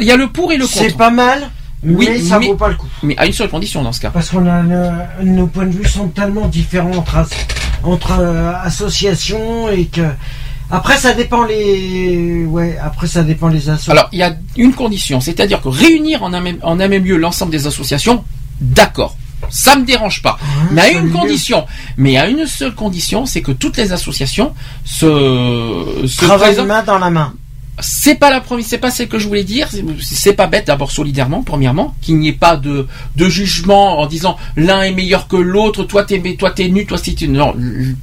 il 0.00 0.06
y 0.06 0.10
a 0.12 0.16
le 0.16 0.28
pour 0.28 0.52
et 0.52 0.56
le 0.56 0.64
contre. 0.66 0.78
C'est 0.78 0.96
pas 0.96 1.10
mal, 1.10 1.50
mais 1.82 2.20
ça 2.20 2.38
vaut 2.38 2.54
pas 2.54 2.68
le 2.68 2.74
coup. 2.76 2.86
Mais 3.02 3.16
à 3.18 3.26
une 3.26 3.32
seule 3.32 3.48
condition 3.48 3.82
dans 3.82 3.92
ce 3.92 4.00
cas. 4.00 4.10
Parce 4.10 4.30
qu'on 4.30 4.46
a 4.46 4.62
le- 4.62 5.24
nos 5.24 5.46
points 5.46 5.66
de 5.66 5.72
vue 5.74 5.88
sont 5.88 6.08
tellement 6.08 6.46
différents 6.46 7.04
entre 7.84 8.18
euh, 8.20 8.52
associations 8.62 9.68
et 9.70 9.84
que 9.86 10.02
après 10.70 10.96
ça 10.96 11.12
dépend 11.14 11.44
les 11.44 12.44
ouais 12.46 12.76
après 12.82 13.06
ça 13.06 13.22
dépend 13.22 13.48
les 13.48 13.68
associations. 13.68 13.92
Alors, 13.92 14.08
il 14.12 14.18
y 14.18 14.22
a 14.22 14.36
une 14.56 14.74
condition, 14.74 15.20
c'est-à-dire 15.20 15.60
que 15.62 15.68
réunir 15.68 16.22
en 16.22 16.32
un 16.32 16.40
même, 16.40 16.58
en 16.62 16.78
un 16.80 16.88
même 16.88 17.04
lieu 17.04 17.16
l'ensemble 17.16 17.52
des 17.52 17.66
associations, 17.66 18.24
d'accord. 18.60 19.16
Ça 19.50 19.76
me 19.76 19.84
dérange 19.84 20.20
pas. 20.20 20.36
mais 20.72 20.80
à 20.82 20.90
une 20.90 21.06
lieu. 21.06 21.12
condition. 21.12 21.64
Mais 21.96 22.18
à 22.18 22.26
une 22.28 22.44
seule 22.46 22.74
condition, 22.74 23.24
c'est 23.24 23.40
que 23.40 23.52
toutes 23.52 23.76
les 23.76 23.92
associations 23.92 24.52
se, 24.84 26.04
se 26.06 26.16
travaillent 26.24 26.48
présentent- 26.54 26.66
main 26.66 26.82
dans 26.82 26.98
la 26.98 27.08
main. 27.10 27.32
C'est 27.80 28.16
pas 28.16 28.30
la 28.30 28.40
première, 28.40 28.64
c'est 28.66 28.78
pas 28.78 28.90
celle 28.90 29.08
que 29.08 29.18
je 29.18 29.26
voulais 29.28 29.44
dire. 29.44 29.68
C'est- 30.00 30.32
pas 30.38 30.46
bête 30.46 30.66
d'abord 30.66 30.90
solidairement, 30.92 31.42
premièrement, 31.42 31.94
qu'il 32.02 32.18
n'y 32.18 32.28
ait 32.28 32.32
pas 32.32 32.56
de, 32.56 32.86
de 33.16 33.28
jugement 33.28 33.98
en 33.98 34.06
disant 34.06 34.36
l'un 34.56 34.82
est 34.82 34.92
meilleur 34.92 35.26
que 35.26 35.36
l'autre, 35.36 35.84
toi 35.84 36.04
t'es 36.04 36.20
toi 36.38 36.50
t'es 36.50 36.68
nu, 36.68 36.86
toi 36.86 36.98
c'est 37.02 37.20
une. 37.22 37.32
Non, 37.32 37.54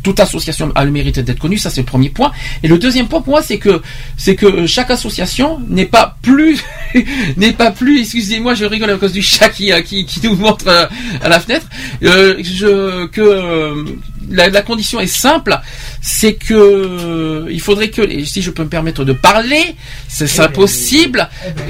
toute 0.03 0.19
association 0.19 0.71
a 0.75 0.83
le 0.83 0.91
mérite 0.91 1.19
d'être 1.19 1.39
connue, 1.39 1.57
ça 1.57 1.69
c'est 1.69 1.81
le 1.81 1.85
premier 1.85 2.09
point. 2.09 2.31
Et 2.63 2.67
le 2.67 2.77
deuxième 2.77 3.07
point 3.07 3.21
pour 3.21 3.31
moi, 3.33 3.41
c'est 3.41 3.59
que 3.59 3.81
c'est 4.17 4.35
que 4.35 4.65
chaque 4.65 4.91
association 4.91 5.59
n'est 5.69 5.85
pas 5.85 6.17
plus 6.21 6.59
n'est 7.37 7.53
pas 7.53 7.71
plus. 7.71 7.99
Excusez-moi, 8.01 8.53
je 8.55 8.65
rigole 8.65 8.89
à 8.89 8.97
cause 8.97 9.13
du 9.13 9.21
chat 9.21 9.49
qui 9.49 9.71
euh, 9.71 9.81
qui, 9.81 10.05
qui 10.05 10.19
nous 10.25 10.35
montre 10.35 10.67
euh, 10.67 10.85
à 11.21 11.29
la 11.29 11.39
fenêtre. 11.39 11.67
Euh, 12.03 12.35
je 12.41 13.05
que 13.07 13.85
la, 14.29 14.49
la 14.49 14.61
condition 14.61 14.99
est 14.99 15.07
simple, 15.07 15.57
c'est 16.01 16.33
que 16.33 17.47
il 17.49 17.61
faudrait 17.61 17.89
que, 17.89 18.23
si 18.25 18.41
je 18.41 18.51
peux 18.51 18.63
me 18.63 18.69
permettre 18.69 19.03
de 19.05 19.13
parler, 19.13 19.75
ce 20.07 20.25
serait 20.27 20.51
possible 20.51 21.29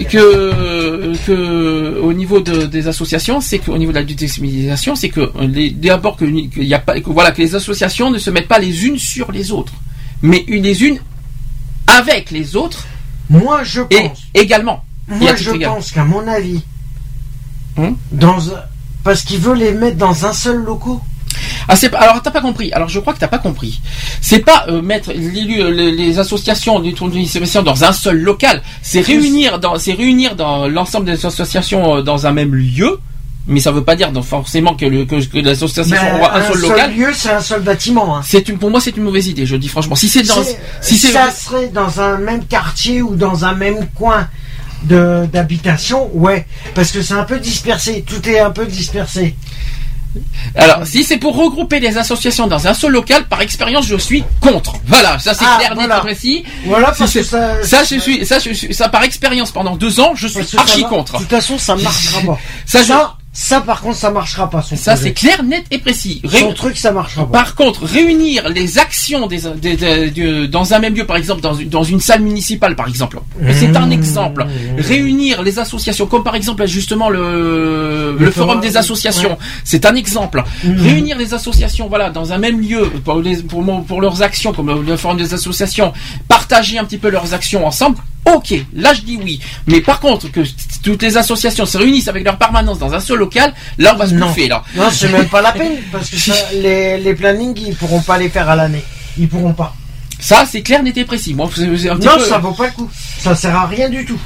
que, 0.10 1.14
que 1.26 2.00
au 2.02 2.14
niveau 2.14 2.40
de- 2.40 2.66
des 2.66 2.88
associations, 2.88 3.42
c'est 3.42 3.60
qu'au 3.60 3.78
niveau 3.78 3.92
de 3.92 3.98
la 3.98 4.04
discrimination, 4.04 4.96
c'est 4.96 5.10
que 5.10 5.32
les- 5.48 5.72
d'abord 5.72 6.18
que 6.18 6.26
qu'il 6.26 6.64
y 6.64 6.74
a 6.74 6.80
pas, 6.80 7.00
que 7.00 7.10
voilà 7.10 7.32
que 7.32 7.42
les 7.42 7.56
associations 7.56 8.12
ne 8.12 8.18
se 8.20 8.30
mettent 8.30 8.48
pas 8.48 8.60
les 8.60 8.86
unes 8.86 8.98
sur 8.98 9.32
les 9.32 9.52
autres, 9.52 9.74
mais 10.22 10.44
une 10.48 10.64
les 10.64 10.84
unes 10.84 11.00
avec 11.88 12.32
les 12.32 12.56
autres. 12.56 12.86
Moi, 13.30 13.64
je 13.64 13.82
pense. 13.82 14.20
Et 14.34 14.40
également. 14.42 14.84
Moi, 15.08 15.20
je 15.36 15.52
pense 15.70 15.92
qu'à 15.92 16.04
mon 16.04 16.28
avis, 16.28 16.62
Hum 17.78 17.98
dans 18.12 18.38
parce 19.04 19.24
qu'il 19.24 19.40
veut 19.40 19.54
les 19.54 19.72
mettre 19.74 19.98
dans 19.98 20.26
un 20.26 20.34
seul 20.34 20.58
loco. 20.64 21.02
Ah, 21.68 21.76
c'est 21.76 21.90
pas, 21.90 21.98
alors 22.00 22.22
t'as 22.22 22.32
pas 22.32 22.42
compris. 22.42 22.72
Alors 22.74 22.90
je 22.90 23.00
crois 23.00 23.14
que 23.14 23.20
t'as 23.20 23.28
pas 23.28 23.40
compris. 23.40 23.82
C'est 24.22 24.40
pas 24.40 24.66
euh, 24.70 24.82
mettre 24.82 25.12
l'élu- 25.12 25.72
les, 25.74 25.92
les 25.92 26.20
associations 26.20 26.80
du 26.80 26.94
tour 26.94 27.10
dans 27.64 27.84
un 27.84 27.92
seul 27.94 28.18
local. 28.20 28.62
C'est 28.82 29.02
réunir 29.02 29.60
dans, 29.60 29.78
c'est 29.80 29.94
réunir 29.94 30.36
dans 30.36 30.68
l'ensemble 30.68 31.06
des 31.06 31.26
associations 31.26 31.96
euh, 31.98 32.02
dans 32.02 32.28
un 32.28 32.32
même 32.34 32.54
lieu. 32.54 33.00
Mais 33.48 33.60
ça 33.60 33.72
veut 33.72 33.84
pas 33.84 33.96
dire 33.96 34.12
donc, 34.12 34.24
forcément 34.24 34.74
que, 34.76 34.86
le, 34.88 35.06
que, 35.06 35.24
que 35.24 35.38
l'association 35.38 35.96
Mais 36.02 36.20
aura 36.20 36.36
un, 36.38 36.48
seul 36.52 36.62
local. 36.62 36.96
lieu, 36.96 37.10
c'est 37.14 37.30
un 37.30 37.40
seul 37.42 37.62
bâtiment. 37.62 38.18
hein. 38.18 38.22
C'est 38.26 38.50
une, 38.50 38.58
pour 38.58 38.72
moi, 38.72 38.82
c'est 38.82 38.98
une 38.98 39.04
mauvaise 39.04 39.28
idée. 39.28 39.46
Je 39.46 39.56
dis 39.56 39.68
franchement. 39.68 39.96
Si 39.96 40.10
c'est 40.10 40.24
dans, 40.24 40.42
si 40.82 40.98
c'est 40.98 41.12
ça 41.12 41.30
serait 41.30 41.68
dans 41.68 42.02
un 42.02 42.18
même 42.18 42.44
quartier 42.46 43.04
ou 43.04 43.16
dans 43.16 43.46
un 43.46 43.54
même 43.54 43.88
coin 43.94 44.28
de 44.84 45.28
d'habitation, 45.32 46.10
ouais, 46.14 46.46
parce 46.74 46.92
que 46.92 47.02
c'est 47.04 47.14
un 47.14 47.24
peu 47.24 47.40
dispersé, 47.40 48.04
tout 48.08 48.28
est 48.28 48.40
un 48.40 48.50
peu 48.52 48.66
dispersé. 48.66 49.36
Alors, 50.56 50.86
si 50.86 51.04
c'est 51.04 51.18
pour 51.18 51.36
regrouper 51.36 51.80
les 51.80 51.98
associations 51.98 52.48
dans 52.48 52.68
un 52.68 52.74
seul 52.74 52.92
local, 52.92 53.26
par 53.28 53.42
expérience, 53.42 53.86
je 53.86 53.96
suis 53.98 54.24
contre. 54.40 54.74
Voilà, 54.88 55.20
ça 55.20 55.34
c'est 55.34 55.46
Ah, 55.48 55.58
clair, 55.58 55.70
net 55.76 55.86
voilà. 55.86 56.00
précis. 56.00 56.44
Voilà, 56.66 56.94
Si 56.94 57.00
parce 57.00 57.14
que 57.14 57.24
ça- 57.24 57.64
ça, 57.64 57.84
je 57.84 58.00
suis, 58.00 58.26
ça, 58.26 58.40
je 58.40 58.52
suis, 58.54 58.74
ça 58.74 58.90
par 58.90 59.04
expérience 59.04 59.52
pendant 59.52 59.76
deux 59.76 60.00
ans, 60.00 60.14
je 60.16 60.28
suis 60.28 60.58
archi 60.58 60.84
contre. 60.86 61.14
De 61.14 61.18
toute 61.20 61.30
façon, 61.30 61.58
ça 61.58 61.76
marchera 61.76 62.22
pas. 62.22 62.40
Ça, 62.66 62.84
Ça, 62.84 63.18
ça, 63.38 63.60
par 63.60 63.82
contre, 63.82 63.98
ça 63.98 64.12
marchera 64.12 64.50
pas. 64.50 64.62
Son 64.62 64.78
Ça, 64.78 64.96
c'est 64.96 65.12
clair, 65.12 65.44
net 65.44 65.66
et 65.70 65.78
précis. 65.78 66.22
Son 66.26 66.54
truc, 66.54 66.78
ça 66.78 66.94
marchera 66.94 67.26
pas. 67.30 67.38
Par 67.40 67.56
contre, 67.56 67.84
réunir 67.84 68.48
les 68.48 68.78
actions 68.78 69.28
des, 69.28 69.42
des- 69.62 69.76
des- 69.76 70.10
de- 70.10 70.46
dans 70.46 70.74
un 70.74 70.80
même 70.80 70.96
lieu, 70.96 71.06
par 71.06 71.18
exemple, 71.18 71.42
dans 71.42 71.54
une, 71.54 71.68
dans 71.68 71.84
une 71.84 72.00
salle 72.00 72.22
municipale, 72.22 72.78
par 72.78 72.88
exemple, 72.88 73.20
c'est 73.52 73.68
Mmh. 73.68 73.76
un 73.76 73.90
exemple. 73.92 74.46
Réunir 74.78 75.42
les 75.44 75.60
associations, 75.60 76.06
comme 76.08 76.24
par 76.24 76.36
exemple 76.36 76.66
justement 76.66 77.10
le, 77.10 78.16
le, 78.18 78.26
Le 78.26 78.32
forum 78.32 78.48
forum, 78.48 78.62
des 78.62 78.78
associations, 78.78 79.32
ouais. 79.32 79.38
c'est 79.66 79.86
un 79.86 79.96
exemple. 79.96 80.42
Mmh. 80.64 80.82
Réunir 80.82 81.18
les 81.18 81.34
associations, 81.34 81.90
voilà, 81.90 82.10
dans 82.12 82.32
un 82.32 82.38
même 82.38 82.62
lieu 82.62 82.90
pour, 83.04 83.16
les- 83.20 83.44
pour, 83.44 84.00
leurs 84.00 84.22
actions, 84.22 84.54
comme 84.54 84.82
le 84.88 84.96
forum 84.96 85.18
des 85.18 85.34
associations, 85.34 85.92
partager 86.30 86.78
un 86.78 86.86
petit 86.86 86.98
peu 86.98 87.10
leurs 87.10 87.34
actions 87.34 87.68
ensemble. 87.68 87.98
Ok, 88.34 88.54
là 88.76 88.94
je 88.94 89.02
dis 89.02 89.18
oui. 89.24 89.40
Mais 89.68 89.82
par 89.82 90.00
contre, 90.00 90.32
que 90.32 90.42
toutes 90.84 91.04
les 91.04 91.16
associations 91.18 91.66
se 91.66 91.78
réunissent 91.78 92.08
avec 92.08 92.24
leur 92.24 92.38
permanence 92.38 92.80
dans 92.80 92.94
un 92.94 93.00
seul 93.00 93.20
local, 93.20 93.54
là 93.78 93.94
on 93.96 93.98
va 93.98 94.08
se 94.08 94.14
Non. 94.16 94.28
bouffer 94.28 94.48
là. 94.48 94.64
Non, 94.76 94.90
c'est 94.92 95.12
même 95.12 95.28
pas 95.28 95.42
la 95.42 95.52
peine, 95.54 95.78
parce 95.92 96.10
que 96.10 96.18
ça, 96.18 96.34
les, 96.54 96.98
les 97.00 97.14
plannings, 97.14 97.58
ils 97.68 97.76
pourront 97.76 98.02
pas 98.02 98.18
les 98.18 98.30
faire 98.30 98.50
à 98.50 98.56
l'année. 98.56 98.84
Ils 99.18 99.28
pourront 99.30 99.54
pas. 99.54 99.76
Ça, 100.20 100.46
c'est 100.50 100.62
clair, 100.62 100.82
net 100.82 100.98
et 100.98 101.06
précis. 101.06 101.34
Moi, 101.34 101.46
un 101.46 101.50
petit 101.50 101.88
Non, 102.08 102.18
peu- 102.18 102.24
ça 102.26 102.38
vaut 102.40 102.54
pas 102.54 102.68
le 102.68 102.72
coup. 102.72 102.90
Ça 103.20 103.36
sert 103.36 103.56
à 103.56 103.68
rien 103.68 103.90
du 103.90 104.06
tout. 104.06 104.20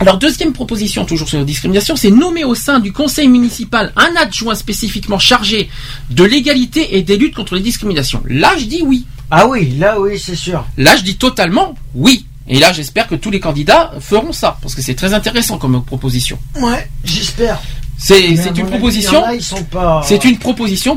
Alors, 0.00 0.16
deuxième 0.18 0.52
proposition, 0.52 1.04
toujours 1.04 1.28
sur 1.28 1.38
la 1.38 1.44
discrimination, 1.44 1.96
c'est 1.96 2.10
nommer 2.10 2.44
au 2.44 2.54
sein 2.54 2.78
du 2.78 2.92
conseil 2.92 3.26
municipal 3.26 3.92
un 3.96 4.14
adjoint 4.20 4.54
spécifiquement 4.54 5.18
chargé 5.18 5.68
de 6.10 6.22
l'égalité 6.22 6.96
et 6.96 7.02
des 7.02 7.16
luttes 7.16 7.34
contre 7.34 7.56
les 7.56 7.62
discriminations. 7.62 8.22
Là, 8.28 8.52
je 8.58 8.66
dis 8.66 8.82
oui. 8.84 9.06
Ah 9.30 9.48
oui, 9.48 9.74
là 9.76 9.98
oui, 9.98 10.18
c'est 10.18 10.36
sûr. 10.36 10.64
Là, 10.76 10.94
je 10.96 11.02
dis 11.02 11.16
totalement 11.16 11.74
oui. 11.96 12.26
Et 12.48 12.58
là, 12.58 12.72
j'espère 12.72 13.06
que 13.06 13.14
tous 13.14 13.30
les 13.30 13.40
candidats 13.40 13.92
feront 14.00 14.32
ça, 14.32 14.58
parce 14.62 14.74
que 14.74 14.82
c'est 14.82 14.94
très 14.94 15.12
intéressant 15.12 15.58
comme 15.58 15.84
proposition. 15.84 16.38
Ouais, 16.60 16.88
j'espère. 17.04 17.60
C'est 18.00 18.28
Mais 18.30 18.36
c'est 18.36 18.56
une 18.56 18.66
proposition. 18.68 19.22
pas- 19.70 20.02
C'est 20.04 20.24
une 20.24 20.38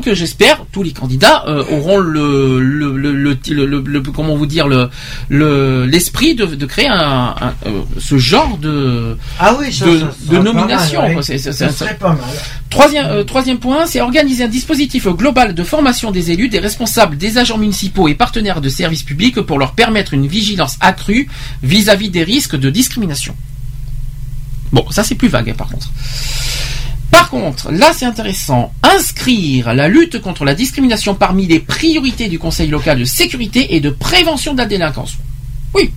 que 0.00 0.14
j'espère 0.14 0.64
tous 0.70 0.84
les 0.84 0.92
candidats 0.92 1.42
euh, 1.48 1.64
auront 1.72 1.98
le 1.98 2.60
le, 2.60 2.96
le, 2.96 3.12
le, 3.12 3.36
le- 3.48 3.66
le- 3.66 3.80
le- 3.84 4.00
comment 4.02 4.36
vous 4.36 4.46
dire 4.46 4.68
le 4.68 4.88
le 5.28 5.84
l'esprit 5.84 6.36
de, 6.36 6.46
de 6.46 6.64
créer 6.66 6.86
un, 6.86 7.34
un- 7.40 7.54
euh, 7.66 7.82
ce 7.98 8.18
genre 8.18 8.56
de 8.56 9.18
Ah 9.40 9.56
oui, 9.58 9.72
ça, 9.72 9.84
de, 9.86 9.98
ça 9.98 10.06
nomination. 10.42 11.02
mal, 11.02 11.16
ouais. 11.16 11.38
Ça 11.38 11.52
serait 11.70 11.96
pas 11.96 12.10
mal. 12.10 12.20
Troisième, 12.70 13.06
euh, 13.06 13.24
troisième 13.24 13.58
point, 13.58 13.84
c'est 13.86 14.00
organiser 14.00 14.44
un 14.44 14.48
dispositif 14.48 15.08
global 15.08 15.54
de 15.56 15.64
formation 15.64 16.12
des 16.12 16.30
élus, 16.30 16.48
des 16.48 16.60
responsables, 16.60 17.16
des 17.16 17.36
agents 17.36 17.58
municipaux 17.58 18.06
et 18.06 18.14
partenaires 18.14 18.60
de 18.60 18.68
services 18.68 19.02
publics 19.02 19.40
pour 19.40 19.58
leur 19.58 19.72
permettre 19.72 20.14
une 20.14 20.28
vigilance 20.28 20.76
accrue 20.80 21.28
vis-à-vis 21.64 22.10
des 22.10 22.22
risques 22.22 22.56
de 22.56 22.70
discrimination. 22.70 23.34
Bon, 24.72 24.86
ça 24.90 25.02
c'est 25.02 25.16
plus 25.16 25.28
vague 25.28 25.50
hein, 25.50 25.54
par 25.58 25.68
contre. 25.68 25.88
Par 27.12 27.28
contre, 27.30 27.70
là 27.70 27.92
c'est 27.94 28.06
intéressant, 28.06 28.72
inscrire 28.82 29.72
la 29.74 29.86
lutte 29.86 30.20
contre 30.20 30.44
la 30.44 30.54
discrimination 30.54 31.14
parmi 31.14 31.46
les 31.46 31.60
priorités 31.60 32.28
du 32.28 32.38
Conseil 32.40 32.68
local 32.68 32.98
de 32.98 33.04
sécurité 33.04 33.76
et 33.76 33.80
de 33.80 33.90
prévention 33.90 34.54
de 34.54 34.58
la 34.58 34.66
délinquance. 34.66 35.14
Oui, 35.74 35.90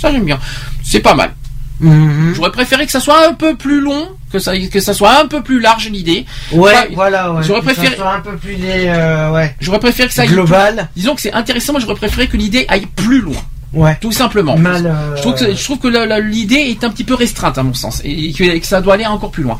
ça 0.00 0.10
j'aime 0.10 0.24
bien. 0.24 0.40
C'est 0.82 1.00
pas 1.00 1.14
mal. 1.14 1.32
Mhm. 1.80 2.32
J'aurais 2.36 2.52
préféré 2.52 2.86
que 2.86 2.92
ça 2.92 3.00
soit 3.00 3.26
un 3.28 3.34
peu 3.34 3.54
plus 3.56 3.80
long, 3.80 4.08
que 4.32 4.38
ça, 4.38 4.56
que 4.56 4.80
ça 4.80 4.94
soit 4.94 5.20
un 5.20 5.26
peu 5.26 5.42
plus 5.42 5.60
large 5.60 5.88
l'idée. 5.90 6.24
Ouais, 6.52 6.72
Enfin, 6.74 6.84
voilà, 6.94 7.32
ouais. 7.32 7.42
J'aurais 7.42 7.60
préféré. 7.62 7.96
soit 7.96 8.14
un 8.14 8.20
peu 8.20 8.36
plus 8.36 8.54
des, 8.56 8.84
euh, 8.86 9.30
ouais. 9.32 9.54
J'aurais 9.60 9.80
préféré 9.80 10.08
que 10.08 10.14
ça 10.14 10.22
aille 10.22 10.28
Global. 10.28 10.74
plus- 10.76 10.84
disons 11.02 11.14
que 11.14 11.20
c'est 11.20 11.32
intéressant, 11.32 11.72
mais 11.74 11.80
j'aurais 11.80 11.96
préféré 11.96 12.28
que 12.28 12.36
l'idée 12.36 12.64
aille 12.68 12.86
plus 12.96 13.20
loin. 13.20 13.40
Ouais. 13.72 13.96
Tout 14.00 14.12
simplement. 14.12 14.56
Mal, 14.56 14.86
euh, 14.86 15.16
Je 15.16 15.22
trouve 15.22 15.34
que, 15.34 15.54
je 15.54 15.64
trouve 15.64 15.78
que 15.78 15.88
la- 15.88 16.06
la- 16.06 16.20
l'idée 16.20 16.56
est 16.56 16.84
un 16.84 16.90
petit 16.90 17.04
peu 17.04 17.14
restreinte 17.14 17.56
à 17.58 17.62
mon 17.62 17.74
sens 17.74 18.00
et 18.04 18.32
que, 18.32 18.44
et 18.44 18.60
que 18.60 18.66
ça 18.66 18.80
doit 18.80 18.94
aller 18.94 19.06
encore 19.06 19.30
plus 19.30 19.42
loin. 19.42 19.58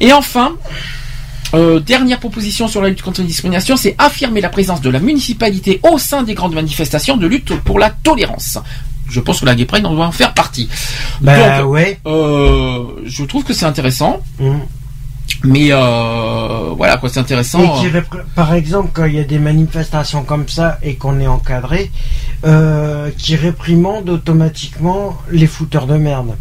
Et 0.00 0.12
enfin, 0.12 0.56
euh, 1.54 1.78
dernière 1.78 2.18
proposition 2.18 2.66
sur 2.66 2.82
la 2.82 2.88
lutte 2.88 3.02
contre 3.02 3.20
la 3.20 3.26
discrimination, 3.26 3.76
c'est 3.76 3.94
affirmer 3.98 4.40
la 4.40 4.48
présence 4.48 4.80
de 4.80 4.90
la 4.90 4.98
municipalité 4.98 5.80
au 5.82 5.98
sein 5.98 6.22
des 6.22 6.34
grandes 6.34 6.54
manifestations 6.54 7.16
de 7.16 7.26
lutte 7.26 7.54
pour 7.60 7.78
la 7.78 7.90
tolérance. 7.90 8.58
Je 9.08 9.20
pense 9.20 9.40
que 9.40 9.46
la 9.46 9.54
Gay 9.54 9.66
Pride 9.66 9.86
en 9.86 9.94
doit 9.94 10.06
en 10.06 10.12
faire 10.12 10.34
partie. 10.34 10.68
Bah 11.20 11.60
Donc, 11.60 11.70
ouais. 11.70 12.00
euh, 12.06 12.84
je 13.04 13.24
trouve 13.24 13.44
que 13.44 13.52
c'est 13.52 13.66
intéressant. 13.66 14.20
Mhm. 14.40 14.60
Mais 15.44 15.68
euh, 15.70 16.70
voilà 16.76 16.96
quoi, 16.96 17.08
c'est 17.08 17.20
intéressant. 17.20 17.82
Et 17.84 17.90
par 18.34 18.54
exemple, 18.54 18.90
quand 18.92 19.04
il 19.04 19.14
y 19.14 19.18
a 19.18 19.24
des 19.24 19.38
manifestations 19.38 20.22
comme 20.22 20.48
ça 20.48 20.78
et 20.82 20.96
qu'on 20.96 21.20
est 21.20 21.26
encadré, 21.26 21.90
qui 23.16 23.36
réprimande 23.36 24.08
automatiquement 24.10 25.16
les 25.30 25.46
fouteurs 25.46 25.86
de 25.86 25.96
merde. 25.96 26.34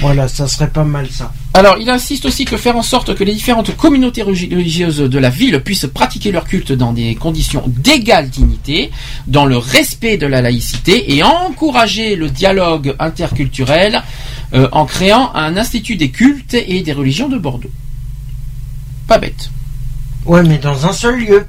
Voilà, 0.00 0.28
ça 0.28 0.48
serait 0.48 0.70
pas 0.70 0.84
mal 0.84 1.08
ça. 1.10 1.32
Alors, 1.54 1.76
il 1.78 1.88
insiste 1.88 2.24
aussi 2.26 2.44
que 2.44 2.56
faire 2.56 2.76
en 2.76 2.82
sorte 2.82 3.14
que 3.14 3.22
les 3.24 3.32
différentes 3.32 3.76
communautés 3.76 4.22
religi- 4.22 4.52
religieuses 4.52 4.98
de 4.98 5.18
la 5.18 5.30
ville 5.30 5.60
puissent 5.60 5.86
pratiquer 5.86 6.32
leur 6.32 6.44
culte 6.46 6.72
dans 6.72 6.92
des 6.92 7.14
conditions 7.14 7.62
d'égale 7.68 8.28
dignité, 8.28 8.90
dans 9.28 9.46
le 9.46 9.56
respect 9.56 10.16
de 10.16 10.26
la 10.26 10.42
laïcité 10.42 11.14
et 11.14 11.22
encourager 11.22 12.16
le 12.16 12.28
dialogue 12.28 12.94
interculturel 12.98 14.02
euh, 14.52 14.68
en 14.72 14.84
créant 14.84 15.32
un 15.34 15.56
institut 15.56 15.96
des 15.96 16.10
cultes 16.10 16.54
et 16.54 16.82
des 16.82 16.92
religions 16.92 17.28
de 17.28 17.38
Bordeaux. 17.38 17.70
Pas 19.06 19.18
bête. 19.18 19.50
Ouais, 20.26 20.42
mais 20.42 20.58
dans 20.58 20.86
un 20.86 20.92
seul 20.92 21.20
lieu. 21.20 21.46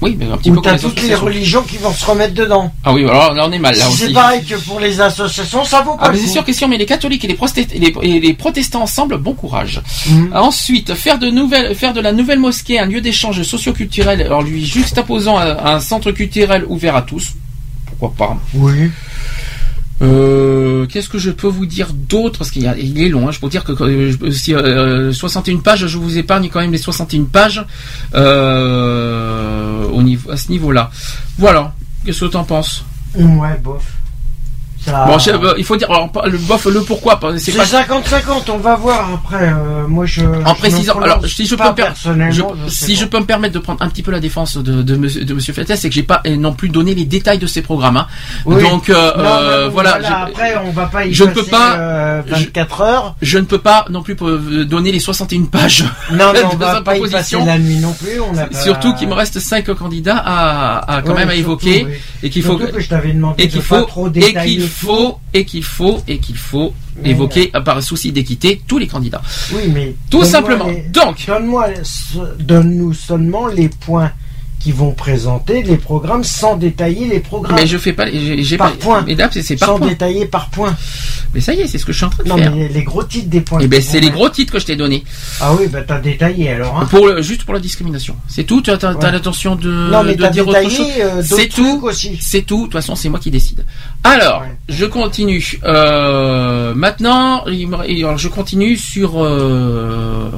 Oui, 0.00 0.16
mais 0.18 0.26
un 0.26 0.36
petit 0.36 0.50
peu 0.52 0.60
t'as 0.62 0.78
toutes 0.78 1.02
les 1.02 1.14
religions 1.16 1.62
qui 1.62 1.76
vont 1.76 1.92
se 1.92 2.04
remettre 2.06 2.32
dedans. 2.34 2.72
Ah 2.84 2.92
oui, 2.92 3.02
alors 3.04 3.34
là 3.34 3.46
on 3.48 3.52
est 3.52 3.58
mal 3.58 3.74
là 3.76 3.84
si 3.86 3.88
aussi. 3.92 4.06
c'est 4.06 4.12
pareil 4.12 4.44
que 4.44 4.54
pour 4.54 4.78
les 4.78 5.00
associations, 5.00 5.64
ça 5.64 5.80
vaut 5.82 5.96
pas 5.96 6.04
Ah, 6.06 6.10
mais 6.12 6.18
c'est 6.18 6.28
sûr 6.28 6.44
que 6.44 6.52
si 6.52 6.64
on 6.64 6.68
met 6.68 6.76
les 6.78 6.86
catholiques 6.86 7.24
et 7.24 7.28
les, 7.28 7.36
et 7.74 7.78
les- 7.80 7.94
et 8.02 8.20
les 8.20 8.32
protestants 8.34 8.82
ensemble, 8.82 9.18
bon 9.18 9.34
courage. 9.34 9.82
Mhm. 10.08 10.30
Ensuite, 10.34 10.94
faire 10.94 11.18
de, 11.18 11.28
nouvelles, 11.30 11.74
faire 11.74 11.92
de 11.94 12.00
la 12.00 12.12
nouvelle 12.12 12.38
mosquée 12.38 12.78
un 12.78 12.86
lieu 12.86 13.00
d'échange 13.00 13.42
socio-culturel 13.42 14.32
en 14.32 14.40
lui 14.42 14.64
juxtaposant 14.64 15.36
un, 15.38 15.56
un 15.64 15.80
centre 15.80 16.12
culturel 16.12 16.64
ouvert 16.68 16.94
à 16.94 17.02
tous. 17.02 17.32
Pourquoi 17.86 18.12
pas? 18.28 18.36
Oui. 18.54 18.90
Euh, 20.00 20.86
Qu'est-ce 20.86 21.08
que 21.08 21.18
je 21.18 21.30
peux 21.30 21.48
vous 21.48 21.66
dire 21.66 21.88
d'autre? 21.92 22.38
Parce 22.38 22.50
qu'il 22.50 22.66
a- 22.66 22.78
il 22.78 23.00
est 23.02 23.08
long. 23.08 23.28
Hein. 23.28 23.32
Je 23.32 23.40
peux 23.40 23.48
dire 23.48 23.64
que 23.64 23.72
euh, 23.82 24.30
si, 24.30 24.54
euh, 24.54 25.12
61 25.12 25.58
pages, 25.58 25.86
je 25.86 25.98
vous 25.98 26.16
épargne 26.18 26.48
quand 26.48 26.60
même 26.60 26.72
les 26.72 26.78
61 26.78 27.24
pages 27.24 27.64
euh, 28.14 29.84
au 29.88 30.02
niveau, 30.02 30.30
à 30.30 30.36
ce 30.36 30.50
niveau-là. 30.50 30.90
Voilà. 31.38 31.74
Qu'est-ce 32.04 32.20
que 32.24 32.30
tu 32.30 32.36
en 32.36 32.44
penses 32.44 32.84
Ouais, 33.16 33.58
bof. 33.62 33.84
Ça... 34.88 35.04
Bon, 35.06 35.18
je- 35.18 35.30
euh, 35.30 35.54
il 35.58 35.64
faut 35.64 35.76
dire 35.76 35.90
alors, 35.90 36.10
le 36.26 36.38
bof, 36.38 36.66
le 36.66 36.80
pourquoi. 36.82 37.18
C'est 37.38 37.52
pas 37.56 37.64
50-50, 37.64 38.50
on 38.52 38.58
va 38.58 38.76
voir 38.76 39.08
après. 39.14 39.48
euh, 39.52 39.86
moi, 39.86 40.06
je. 40.06 40.22
En 40.24 40.54
je 40.54 40.58
précisant, 40.58 40.98
alors 41.00 41.24
si 41.26 41.46
je 41.46 41.54
peux, 41.54 41.74
personnellement, 41.74 42.54
je- 42.64 42.70
je 42.70 42.74
si 42.74 42.96
je 42.96 43.04
peux 43.04 43.18
me 43.20 43.24
permettre 43.24 43.54
de 43.54 43.58
prendre 43.58 43.82
un 43.82 43.88
petit 43.88 44.02
peu 44.02 44.10
la 44.10 44.20
défense 44.20 44.56
de, 44.56 44.82
de, 44.82 44.96
monsieur, 44.96 45.24
de 45.24 45.34
monsieur 45.34 45.52
Fettes, 45.52 45.72
c'est 45.76 45.88
que 45.88 45.94
j'ai 45.94 46.02
pas 46.02 46.22
euh, 46.26 46.36
non 46.36 46.52
plus 46.52 46.68
donné 46.68 46.94
les 46.94 47.04
détails 47.04 47.38
de 47.38 47.46
ces 47.46 47.62
programmes. 47.62 47.96
hein. 47.96 48.06
Oui. 48.46 48.62
Donc 48.62 48.88
euh, 48.90 48.94
Non, 49.16 49.22
mais 49.22 49.28
euh, 49.28 49.66
bon, 49.66 49.72
voilà. 49.74 49.98
je- 50.00 50.06
Après, 50.12 50.54
on 50.64 50.70
va 50.70 50.86
pas 50.86 51.06
y 51.06 51.12
je 51.14 51.24
ne 51.24 51.28
passer, 51.28 51.40
peux 51.42 51.46
pas- 51.50 51.76
euh, 51.78 52.22
24 52.26 52.80
heures. 52.80 53.14
Je 53.22 53.38
ne 53.38 53.44
peux 53.44 53.58
pas 53.58 53.84
non 53.90 54.02
plus 54.02 54.16
euh, 54.22 54.64
donner 54.64 54.92
les 54.92 55.00
61 55.00 55.44
pages. 55.44 55.84
Non, 56.12 56.32
de 56.32 56.38
on 56.52 56.56
va 56.56 56.80
pas 56.82 56.96
y 56.96 57.10
passer 57.10 57.36
la 57.44 57.58
nuit 57.58 57.76
non 57.78 57.92
plus. 57.92 58.20
On 58.20 58.36
a 58.36 58.52
Surtout 58.62 58.94
qu'il 58.94 59.08
me 59.08 59.14
reste 59.14 59.38
5 59.40 59.72
candidats 59.74 60.16
à, 60.16 60.96
à 60.96 61.02
quand 61.02 61.10
Ouais, 61.12 61.20
même 61.20 61.28
à 61.30 61.34
évoquer 61.34 61.84
oui. 61.88 61.92
et 62.22 62.30
qu'il 62.30 62.42
faut 62.42 62.56
que 62.56 62.80
je 62.80 62.88
t'avais 62.88 63.12
demandé 63.12 63.42
et 63.44 63.48
qu'il 63.48 63.62
faut 63.62 63.82
trop 63.82 64.08
détailler. 64.08 64.60
Faut 64.86 65.18
et 65.34 65.44
qu'il 65.44 65.64
faut 65.64 66.00
et 66.08 66.18
qu'il 66.18 66.36
faut 66.36 66.72
Mais 67.02 67.10
évoquer 67.10 67.50
euh, 67.54 67.60
par 67.60 67.82
souci 67.82 68.12
d'équité 68.12 68.60
tous 68.66 68.78
les 68.78 68.86
candidats. 68.86 69.22
Oui, 69.52 69.62
mais 69.72 69.94
Tout 70.10 70.24
simplement. 70.24 70.66
les- 70.66 70.82
Donc, 70.88 71.24
donne-moi, 71.26 71.66
donne-nous 72.38 72.92
seulement 72.94 73.46
les 73.46 73.68
points 73.68 74.12
qui 74.60 74.72
vont 74.72 74.90
présenter 74.90 75.62
les 75.62 75.76
programmes 75.76 76.24
sans 76.24 76.56
détailler 76.56 77.06
les 77.06 77.20
programmes. 77.20 77.54
mais 77.54 77.66
je 77.68 77.78
fais 77.78 77.92
pas 77.92 78.06
j'ai- 78.10 78.56
par 78.56 78.72
pas 78.72 78.76
point. 78.76 79.04
c'est 79.30 79.56
par 79.56 79.68
sans 79.68 79.78
point. 79.78 79.86
détailler 79.88 80.26
par 80.26 80.50
point. 80.50 80.76
Mais 81.32 81.40
ça 81.40 81.54
y 81.54 81.60
est, 81.60 81.68
c'est 81.68 81.78
ce 81.78 81.84
que 81.84 81.92
je 81.92 81.98
suis 81.98 82.06
en 82.06 82.10
train 82.10 82.24
de 82.24 82.28
Non, 82.28 82.36
faire. 82.38 82.52
mais 82.52 82.66
les 82.68 82.82
gros 82.82 83.04
titres 83.04 83.28
des 83.28 83.40
points. 83.40 83.60
Et 83.60 83.68
ben 83.68 83.80
qui 83.80 83.86
c'est 83.86 84.00
les 84.00 84.10
gros 84.10 84.28
titres 84.30 84.52
que 84.52 84.58
je 84.58 84.66
t'ai 84.66 84.74
donnés. 84.74 85.04
Ah 85.40 85.54
oui, 85.54 85.68
bah 85.68 85.82
t'as 85.86 86.00
détaillé 86.00 86.50
alors. 86.50 86.76
Hein. 86.80 86.86
Pour 86.90 87.06
le- 87.06 87.22
juste 87.22 87.44
pour 87.44 87.54
la 87.54 87.60
discrimination. 87.60 88.16
C'est 88.26 88.42
tout? 88.44 88.60
Tu 88.60 88.70
as, 88.70 88.78
t'as- 88.78 88.94
Ouais. 88.94 89.12
l'intention 89.12 89.54
de, 89.54 89.70
Non, 89.70 90.02
mais 90.02 90.16
de 90.16 90.22
t'as 90.22 90.30
dire 90.30 90.48
autre 90.48 90.58
détaillé, 90.58 90.76
chose? 90.76 90.86
euh, 91.02 91.22
c'est 91.22 91.48
tout. 91.48 91.88
C'est 92.18 92.42
tout. 92.42 92.56
De 92.58 92.62
toute 92.64 92.72
façon, 92.72 92.96
c'est 92.96 93.10
moi 93.10 93.20
qui 93.20 93.30
décide. 93.30 93.64
Alors, 94.04 94.44
je 94.68 94.84
continue. 94.86 95.58
Euh, 95.64 96.74
maintenant, 96.74 97.44
alors, 97.44 98.18
je 98.18 98.28
continue 98.28 98.76
sur. 98.76 99.22
euh, 99.22 100.30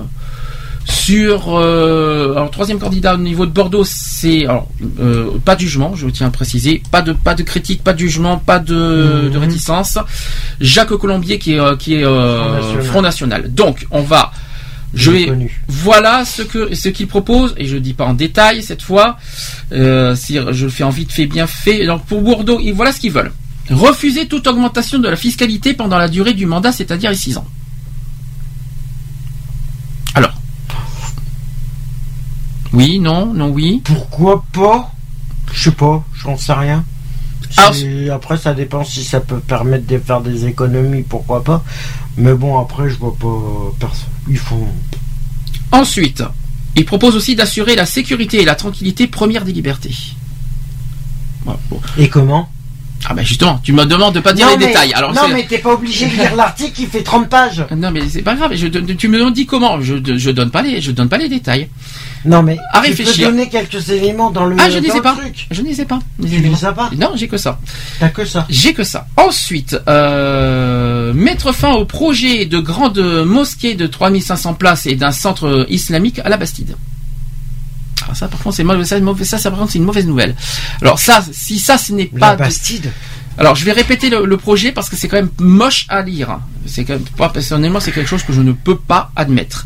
sur 0.87 1.57
euh, 1.57 2.33
alors 2.35 2.51
troisième 2.51 2.81
candidat 2.81 3.15
au 3.15 3.19
niveau 3.19 3.47
de 3.47 3.53
Bordeaux, 3.53 3.85
c'est 3.85 4.45
alors 4.45 4.67
euh, 4.99 5.39
pas 5.45 5.55
de 5.55 5.61
jugement, 5.61 5.95
je 5.95 6.09
tiens 6.09 6.27
à 6.27 6.31
préciser, 6.31 6.83
pas 6.91 7.01
de 7.01 7.13
pas 7.13 7.35
de 7.35 7.45
critique, 7.45 7.85
pas 7.85 7.93
de 7.93 7.99
jugement, 7.99 8.39
pas 8.39 8.59
de, 8.59 9.25
Mhm. 9.27 9.31
de 9.31 9.39
réticence. 9.39 9.99
Jacques 10.61 10.89
Colombier 10.97 11.39
qui 11.39 11.53
est 11.55 11.61
euh, 11.61 11.77
qui 11.77 11.95
est 11.95 12.05
euh, 12.05 12.55
Front 12.55 12.57
National. 12.57 12.83
Front 12.85 13.03
National. 13.03 13.55
Donc 13.55 13.87
on 13.93 14.03
va 14.03 14.33
je 14.95 15.13
vais 15.13 15.27
voilà 15.69 16.25
ce 16.25 16.43
que 16.43 16.75
ce 16.75 16.89
qu'il 16.89 17.07
propose 17.07 17.55
et 17.57 17.67
je 17.67 17.77
dis 17.77 17.95
pas 17.95 18.07
en 18.07 18.15
détail 18.15 18.63
cette 18.63 18.83
fois. 18.83 19.17
Euh, 19.73 20.17
si 20.17 20.39
je 20.51 20.65
le 20.65 20.71
fais 20.71 20.83
en 20.83 20.91
vite 20.91 21.13
fait 21.13 21.27
bien 21.27 21.47
fait. 21.47 21.87
Donc 21.87 22.05
pour 22.07 22.21
Bordeaux, 22.23 22.59
voilà 22.75 22.91
ce 22.93 22.99
qu'ils 22.99 23.13
veulent. 23.13 23.31
Refuser 23.69 24.27
toute 24.27 24.47
augmentation 24.47 24.99
de 24.99 25.09
la 25.09 25.17
fiscalité 25.17 25.75
pendant 25.75 25.99
la 25.99 26.09
durée 26.09 26.33
du 26.35 26.47
mandat, 26.47 26.73
c'est-à-dire 26.73 27.11
les 27.11 27.17
6 27.17 27.37
ans. 27.37 27.47
Alors. 30.15 30.35
Oui, 32.73 32.99
non, 32.99 33.33
non, 33.35 33.51
oui. 33.51 33.83
Pourquoi 33.85 34.45
pas? 34.53 34.93
Je 35.53 35.65
sais 35.65 35.71
pas, 35.73 36.05
j'en 36.15 36.37
sais 36.37 36.53
rien. 36.53 36.85
Après, 38.13 38.37
ça 38.39 38.55
dépend 38.55 38.85
si 38.85 39.05
ça 39.05 39.21
peut 39.21 39.41
permettre 39.41 39.87
de 39.87 39.99
faire 39.99 40.21
des 40.21 40.47
économies, 40.47 41.03
pourquoi 41.03 41.43
pas. 41.43 41.65
Mais 42.17 42.35
bon, 42.35 42.59
après, 42.59 42.89
je 42.89 42.97
vois 42.97 43.17
pas. 43.79 43.91
Ils 44.29 44.39
font. 44.39 44.69
Ensuite, 45.73 46.23
il 46.77 46.85
propose 46.85 47.17
aussi 47.17 47.35
d'assurer 47.35 47.75
la 47.77 47.87
sécurité 47.87 48.41
et 48.41 48.45
la 48.45 48.55
tranquillité 48.55 49.07
première 49.09 49.45
des 49.45 49.53
libertés. 49.53 49.95
Bon. 51.45 51.57
Et 51.99 52.09
comment? 52.09 52.51
Ah 53.09 53.15
ben 53.15 53.25
justement, 53.25 53.59
tu 53.63 53.73
me 53.73 53.85
demandes 53.87 54.15
de 54.15 54.21
pas 54.21 54.33
dire 54.33 54.47
Non, 54.47 54.53
les 54.53 54.59
mais- 54.59 54.67
détails. 54.69 54.93
Alors 54.93 55.13
non, 55.15 55.23
mais 55.33 55.47
t'es 55.47 55.59
pas 55.59 55.73
obligé 55.73 56.07
de 56.07 56.13
lire 56.13 56.37
l'article 56.37 56.73
qui 56.73 56.87
fait 56.87 57.03
30 57.03 57.29
pages. 57.29 57.65
Non 57.77 57.91
mais 57.91 58.03
c'est 58.09 58.23
pas 58.23 58.35
grave, 58.35 58.53
je, 58.55 58.67
tu 58.67 59.09
me 59.09 59.31
dis 59.31 59.47
comment, 59.47 59.81
je, 59.81 59.95
je 60.17 60.31
donne 60.31 60.51
pas 60.51 60.63
les, 60.63 60.81
je 60.81 60.91
donne 60.93 61.09
pas 61.09 61.17
les 61.19 61.29
détails. 61.29 61.69
Non, 62.27 62.43
mais 62.43 62.59
À 62.73 62.81
tu 62.83 62.89
réfléchir. 62.91 63.27
peux 63.29 63.33
donner 63.33 63.49
quelques 63.49 63.89
éléments 63.89 64.31
dans 64.31 64.45
le. 64.45 64.55
Ah 64.59 64.69
je 64.69 64.79
ne 64.79 64.83
le 64.95 65.01
pas, 65.01 65.15
truc. 65.15 65.47
je 65.51 65.63
ne 65.63 65.69
ai 65.71 65.85
pas. 65.87 65.99
Tu 66.21 66.27
les 66.29 66.65
as 66.67 66.73
pas 66.75 66.91
Non, 66.95 67.13
j'ai 67.15 67.29
que 67.29 67.39
ça. 67.39 67.59
T'as 67.99 68.11
que 68.11 68.27
ça. 68.27 68.47
J'ai 68.51 68.75
que 68.75 68.85
ça. 68.85 69.07
Ensuite, 69.17 69.75
euh, 69.89 71.13
mettre 71.15 71.53
fin 71.53 71.73
au 71.73 71.87
projet 71.87 72.45
de 72.45 72.59
grande 72.59 72.99
mosquée 73.25 73.75
de 73.75 73.87
3500 73.87 74.53
places 74.55 74.85
et 74.87 74.97
d'un 74.97 75.13
centre 75.13 75.65
islamique 75.71 76.19
à 76.23 76.29
la 76.29 76.37
Bastide. 76.37 76.77
Ah, 78.09 78.15
ça, 78.15 78.29
par 78.29 78.41
contre, 78.43 78.57
c'est 78.57 78.65
mauvais. 78.65 78.85
Ça, 78.85 78.99
ça, 79.25 79.39
ça, 79.39 79.51
par 79.51 79.59
contre, 79.61 79.73
c'est 79.73 79.79
une 79.79 79.85
mauvaise 79.85 80.07
nouvelle. 80.07 80.35
Alors 80.81 80.99
ça, 80.99 81.25
si 81.33 81.59
ça, 81.59 81.79
ce 81.79 81.93
n'est 81.93 82.07
pas 82.07 82.31
La 82.31 82.37
Bastide. 82.37 82.91
Alors, 83.39 83.55
je 83.55 83.65
vais 83.65 83.73
répéter 83.73 84.11
le, 84.11 84.27
le 84.27 84.37
projet 84.37 84.71
parce 84.73 84.89
que 84.91 84.97
c'est 84.97 85.09
quand 85.09 85.17
même 85.17 85.31
moche 85.39 85.87
à 85.89 86.03
lire. 86.03 86.41
C'est 86.67 86.85
quand 86.85 86.95
même 86.95 87.31
personnellement, 87.33 87.81
c'est 87.81 87.93
quelque 87.93 88.09
chose 88.09 88.23
que 88.23 88.33
je 88.33 88.41
ne 88.43 88.53
peux 88.53 88.77
pas 88.77 89.11
admettre. 89.17 89.65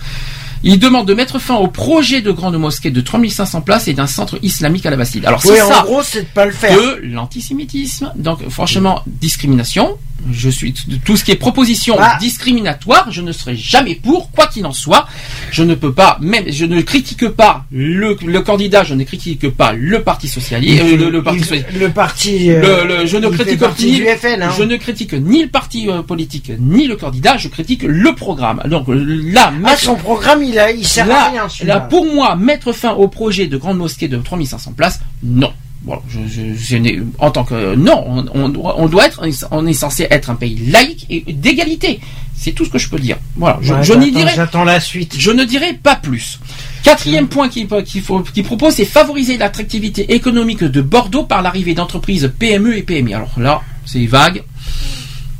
Il 0.66 0.78
demande 0.78 1.06
de 1.06 1.12
mettre 1.12 1.38
fin 1.38 1.56
au 1.56 1.66
projet 1.68 2.22
de 2.22 2.30
grande 2.30 2.56
mosquée 2.56 2.90
de 2.90 3.00
3500 3.02 3.60
places 3.62 3.86
et 3.88 3.92
d'un 3.92 4.06
centre 4.06 4.38
islamique 4.42 4.86
à 4.86 4.90
la 4.90 4.96
Bastille. 4.96 5.26
Alors 5.26 5.40
Oui, 5.44 5.52
c'est 5.56 5.62
en 5.62 5.68
ça 5.68 5.82
gros, 5.82 6.02
c'est 6.02 6.22
de 6.22 6.26
pas 6.26 6.46
le 6.46 6.52
faire. 6.52 6.74
de 6.76 7.00
l'antisémitisme. 7.02 8.12
Donc 8.16 8.48
franchement, 8.48 9.02
discrimination. 9.06 9.98
Je 10.32 10.48
suis 10.48 10.72
tout 11.04 11.16
ce 11.16 11.24
qui 11.24 11.32
est 11.32 11.36
proposition 11.36 11.96
Ah. 11.98 12.16
discriminatoire, 12.20 13.10
je 13.10 13.20
ne 13.20 13.30
serai 13.32 13.56
jamais 13.56 13.94
pour, 13.94 14.30
quoi 14.30 14.46
qu'il 14.46 14.64
en 14.64 14.72
soit. 14.72 15.06
Je 15.50 15.62
ne 15.62 15.74
peux 15.74 15.92
pas, 15.92 16.16
même, 16.20 16.44
je 16.48 16.64
ne 16.64 16.80
critique 16.80 17.28
pas 17.28 17.64
le, 17.70 18.16
le 18.24 18.40
candidat, 18.40 18.84
je 18.84 18.94
ne 18.94 19.04
critique 19.04 19.50
pas 19.50 19.72
le 19.74 20.02
parti 20.02 20.28
socialiste, 20.28 20.82
euh, 20.82 20.96
le, 20.96 21.10
le 21.10 21.22
parti 21.22 21.40
Il- 21.40 21.44
socialiste. 21.44 21.78
le 21.78 21.88
parti, 21.90 22.50
euh, 22.50 22.84
Le- 22.86 22.96
le- 23.00 23.06
je 23.06 23.16
ne 23.18 23.28
critique 23.28 23.60
ni, 23.80 23.96
du 23.96 24.06
FN, 24.06 24.42
hein. 24.42 24.50
je 24.56 24.62
ne 24.62 24.76
critique 24.76 25.12
ni 25.12 25.42
le 25.42 25.48
parti 25.48 25.90
euh, 25.90 26.02
politique 26.02 26.52
ni 26.58 26.86
le 26.86 26.96
candidat, 26.96 27.36
je 27.36 27.48
critique 27.48 27.82
le 27.82 28.14
programme. 28.14 28.62
Donc 28.66 28.86
là, 28.88 29.48
Ah, 29.48 29.50
mettre- 29.50 29.80
son 29.80 29.96
programme, 29.96 30.42
il 30.42 30.58
a, 30.58 30.70
il 30.70 30.86
sert 30.86 31.06
là, 31.06 31.26
à 31.26 31.30
rien, 31.30 31.46
là, 31.64 31.80
pour 31.80 32.06
moi, 32.06 32.34
mettre 32.36 32.72
fin 32.72 32.92
au 32.92 33.08
projet 33.08 33.46
de 33.46 33.56
grande 33.58 33.76
mosquée 33.78 34.08
de 34.08 34.16
3500 34.16 34.72
places, 34.76 35.00
non. 35.22 35.52
Bon, 35.84 36.00
je, 36.08 36.20
je- 36.26 36.54
je 36.54 36.76
n'ai- 36.76 37.00
en 37.18 37.30
tant 37.30 37.44
que 37.44 37.74
non, 37.74 38.04
on, 38.06 38.24
on 38.34 38.48
doit, 38.48 38.74
on 38.80 38.86
doit 38.88 39.06
être, 39.06 39.20
on 39.50 39.66
est 39.66 39.72
censé 39.74 40.06
être 40.10 40.30
un 40.30 40.34
pays 40.34 40.66
laïque 40.70 41.06
et 41.10 41.20
d'égalité. 41.32 42.00
C'est 42.36 42.52
tout 42.52 42.64
ce 42.64 42.70
que 42.70 42.78
je 42.78 42.88
peux 42.88 42.98
dire. 42.98 43.16
Voilà, 43.36 43.58
je, 43.62 43.74
Ouais, 43.74 43.82
je 43.84 43.92
n'y 43.94 44.10
dirai, 44.10 44.32
J'attends 44.34 44.64
la 44.64 44.80
suite. 44.80 45.14
je 45.18 45.30
ne 45.30 45.44
dirai 45.44 45.74
pas 45.74 45.94
plus. 45.96 46.40
Quatrième 46.82 47.28
point 47.28 47.48
qu'il 47.48 47.66
propose, 47.66 48.74
c'est 48.74 48.84
favoriser 48.84 49.36
l'attractivité 49.38 50.14
économique 50.14 50.64
de 50.64 50.80
Bordeaux 50.82 51.24
par 51.24 51.42
l'arrivée 51.42 51.74
d'entreprises 51.74 52.30
PME 52.38 52.76
et 52.76 52.82
PMI. 52.82 53.14
Alors 53.14 53.38
là, 53.38 53.60
c'est 53.86 54.04
vague. 54.06 54.42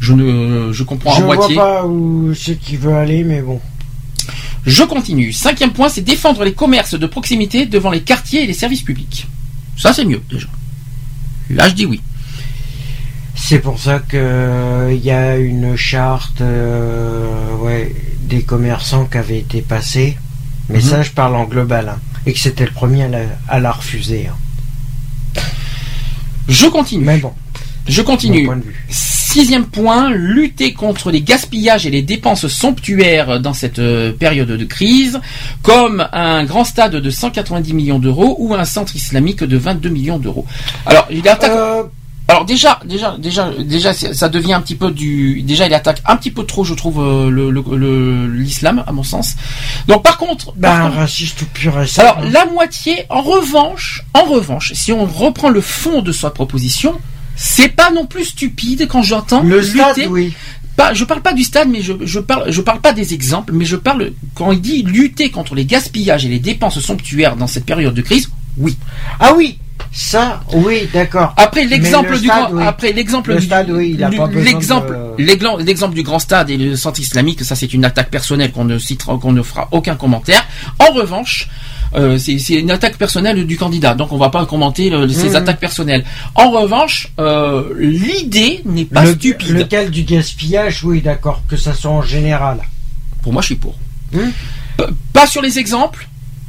Je 0.01 0.13
ne, 0.13 0.73
je 0.73 0.83
comprends 0.85 1.15
Je 1.15 1.23
à 1.23 1.25
vois 1.25 1.37
moitié. 1.37 1.57
pas 1.57 1.85
où 1.87 2.33
c'est 2.35 2.59
qu'il 2.59 2.79
veut 2.79 2.95
aller, 2.95 3.25
mais 3.25 3.41
bon. 3.41 3.61
Je 4.67 4.83
continue. 4.85 5.33
Cinquième 5.33 5.73
point, 5.73 5.89
c'est 5.89 6.01
défendre 6.03 6.45
les 6.45 6.53
commerces 6.53 6.99
de 6.99 7.07
proximité 7.07 7.67
devant 7.67 7.91
les 7.91 8.03
quartiers 8.03 8.45
et 8.45 8.47
les 8.47 8.53
services 8.55 8.83
publics. 8.83 9.27
Ça, 9.77 9.93
c'est 9.93 10.05
mieux, 10.05 10.23
déjà. 10.31 10.49
Là, 11.51 11.69
je 11.69 11.75
dis 11.75 11.87
oui. 11.87 12.01
C'est 13.35 13.59
pour 13.59 13.79
ça 13.79 13.99
que 13.99 14.17
euh, 14.17 14.99
y 15.03 15.11
a 15.11 15.37
une 15.37 15.77
charte 15.77 16.41
euh, 16.41 17.55
ouais, 17.57 17.95
des 18.21 18.43
commerçants 18.43 19.05
qui 19.07 19.19
avait 19.19 19.39
été 19.39 19.61
passée. 19.61 20.17
Mais 20.71 20.79
Mhm. 20.79 20.83
ça, 20.85 21.03
je 21.03 21.11
parle 21.11 21.37
en 21.37 21.45
global. 21.45 21.89
hein. 21.89 21.99
Et 22.27 22.33
que 22.33 22.39
c'était 22.39 22.65
le 22.65 22.71
premier 22.73 23.03
à 23.05 23.09
la, 23.09 23.19
à 23.49 23.61
la 23.61 23.73
refuser. 23.73 24.29
hein. 24.29 25.41
Je 26.49 26.67
continue. 26.69 27.05
Mais 27.05 27.19
bon. 27.19 27.33
Je 27.87 28.03
continue. 28.03 28.47
Point. 28.47 28.61
Sixième 28.89 29.67
point, 29.67 30.11
lutter 30.11 30.73
contre 30.75 31.11
les 31.11 31.21
gaspillages 31.21 31.87
et 31.87 31.91
les 31.91 32.03
dépenses 32.03 32.47
somptuaires 32.47 33.41
dans 33.41 33.53
cette 33.53 33.81
euh, 33.81 34.13
période 34.13 34.49
de 34.49 34.65
crise, 34.65 35.21
comme 35.63 36.07
un 36.13 36.45
grand 36.45 36.65
stade 36.65 36.95
de 36.97 37.11
190 37.11 37.73
millions 37.75 37.99
d'euros 37.99 38.37
ou 38.39 38.55
un 38.55 38.65
centre 38.65 38.95
islamique 38.95 39.43
de 39.43 39.57
22 39.57 39.89
millions 39.89 40.19
d'euros. 40.19 40.47
Alors, 40.87 41.07
il 41.11 41.29
attaque. 41.29 41.51
Euh, 41.51 41.83
Alors 42.29 42.45
déjà, 42.47 42.79
déjà, 42.87 43.17
déjà, 43.19 43.51
déjà, 43.59 43.93
ça 43.93 44.29
devient 44.29 44.55
un 44.55 44.61
petit 44.63 44.77
peu 44.77 44.91
du. 44.93 45.43
Déjà, 45.43 45.67
il 45.67 45.75
attaque 45.75 46.01
un 46.07 46.17
petit 46.17 46.31
peu 46.31 46.45
trop, 46.45 46.63
je 46.65 46.73
trouve, 46.75 47.01
euh, 47.03 47.29
le 47.29 47.51
le- 47.51 47.77
le- 47.77 48.27
l'islam, 48.29 48.83
à 48.87 48.93
mon 48.93 49.03
sens. 49.03 49.35
Donc, 49.89 50.03
par 50.05 50.17
contre, 50.17 50.47
par 50.53 50.55
Ben, 50.79 50.83
contre- 50.87 50.97
raciste 50.99 51.43
ou 51.43 51.47
pur 51.47 51.79
et 51.83 51.87
simple. 51.89 52.09
alors 52.09 52.31
la 52.31 52.47
moitié, 52.47 53.05
en 53.11 53.21
revanche, 53.21 54.05
en 54.15 54.23
revanche, 54.25 54.73
si 54.75 54.91
on 54.93 55.05
reprend 55.05 55.51
le 55.51 55.61
fond 55.61 56.01
de 56.03 56.13
sa 56.13 56.31
proposition, 56.31 56.95
c'est 57.37 57.69
pas 57.69 57.91
non 57.91 58.07
plus 58.07 58.25
stupide 58.25 58.87
quand 58.89 59.03
j'entends 59.03 59.43
Le 59.43 59.61
lutter. 59.61 59.71
stade, 59.79 60.07
oui. 60.11 60.33
Pas, 60.77 60.93
je 60.93 61.05
parle 61.05 61.21
pas 61.23 61.33
du 61.33 61.45
stade, 61.45 61.69
mais 61.69 61.83
je, 61.83 61.93
je 62.03 62.19
parle, 62.19 62.51
je 62.51 62.61
parle 62.61 62.81
pas 62.81 62.93
des 62.93 63.15
exemples, 63.15 63.53
mais 63.53 63.65
je 63.65 63.77
parle 63.77 64.11
quand 64.35 64.51
il 64.51 64.61
dit 64.61 64.83
lutter 64.83 65.31
contre 65.31 65.55
les 65.55 65.65
gaspillages 65.65 66.25
et 66.27 66.29
les 66.29 66.41
dépenses 66.41 66.81
somptuaires 66.81 67.37
dans 67.37 67.47
cette 67.47 67.65
période 67.65 67.95
de 67.95 68.03
crise. 68.03 68.29
Oui. 68.59 68.77
Ah 69.21 69.35
oui, 69.37 69.59
ça, 69.93 70.43
oui, 70.53 70.89
d'accord. 70.93 71.33
Après 71.37 71.65
l'exemple 71.65 72.11
le 72.11 72.19
du 72.19 72.25
stade, 72.27 72.39
grand, 72.51 72.53
oui. 72.59 72.65
après 72.67 72.93
l'exemple 72.93 73.35
Le 73.35 73.39
du- 73.41 73.47
stade, 73.47 73.71
oui, 73.71 73.95
de- 73.95 75.59
l'exemple 75.63 75.95
du 75.95 76.03
grand 76.03 76.19
stade 76.19 76.51
et 76.51 76.57
le 76.57 76.75
centre 76.75 76.99
islamique, 76.99 77.45
ça 77.45 77.55
c'est 77.55 77.73
une 77.73 77.85
attaque 77.85 78.11
personnelle 78.11 78.51
qu'on 78.51 78.65
ne 78.65 78.79
citera, 78.79 79.17
qu'on 79.19 79.33
ne 79.33 79.43
fera 79.43 79.69
aucun 79.71 79.95
commentaire. 79.95 80.45
En 80.81 80.93
revanche, 80.93 81.49
euh, 81.97 82.19
c'est, 82.19 82.37
une 82.55 82.71
attaque 82.71 82.97
personnelle 82.97 83.47
du 83.47 83.57
candidat, 83.57 83.95
donc 83.95 84.13
on 84.13 84.17
va 84.19 84.29
pas 84.31 84.45
commenter 84.47 84.91
le- 84.91 85.09
ces 85.09 85.31
Mhm. 85.31 85.37
attaques 85.37 85.61
personnelles. 85.61 86.05
En 86.35 86.51
revanche, 86.51 87.13
euh, 87.19 87.73
l'idée 87.79 88.61
n'est 88.65 88.85
pas 88.85 89.05
le, 89.05 89.13
stupide. 89.13 89.51
Lequel 89.51 89.91
du 89.91 90.03
gaspillage, 90.03 90.83
oui, 90.85 91.01
d'accord, 91.01 91.43
que 91.49 91.57
ça 91.57 91.73
soit 91.75 91.91
en 91.91 92.03
général. 92.03 92.59
Pour 93.23 93.33
moi, 93.33 93.43
je 93.43 93.47
suis 93.47 93.55
pour. 93.57 93.75
Hmm 94.13 94.31
P- 94.77 94.85
Pas 95.13 95.27
sur 95.27 95.41
les 95.43 95.59
exemples. 95.59 96.09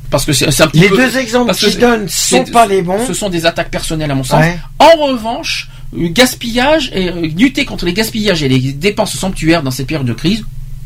Parce 0.10 0.24
que 0.26 0.34
c'est 0.34 0.46
un 0.62 0.68
petit 0.68 0.80
Les 0.80 0.90
peu- 0.90 0.98
deux 0.98 1.18
exemples 1.18 1.52
que 1.52 1.58
c'est- 1.58 1.78
donne 1.80 2.08
sont 2.08 2.44
pas 2.46 2.68
les 2.68 2.82
bons. 2.82 3.06
Ce 3.08 3.14
sont 3.14 3.30
des 3.30 3.46
attaques 3.46 3.72
personnelles 3.72 4.12
à 4.12 4.16
mon 4.16 4.24
sens. 4.24 4.40
Ouais. 4.40 4.58
En 4.80 4.96
revanche, 5.08 5.68
le 5.96 6.08
gaspillage 6.10 6.92
et 6.94 7.10
euh, 7.10 7.22
lutter 7.36 7.66
contre 7.66 7.86
les 7.86 7.94
gaspillages 7.94 8.42
et 8.44 8.48
les 8.48 8.72
dépenses 8.74 9.16
somptuaires 9.18 9.64
dans 9.64 9.72
cette 9.72 9.88
période 9.88 10.08
de 10.08 10.14
crise, 10.14 10.44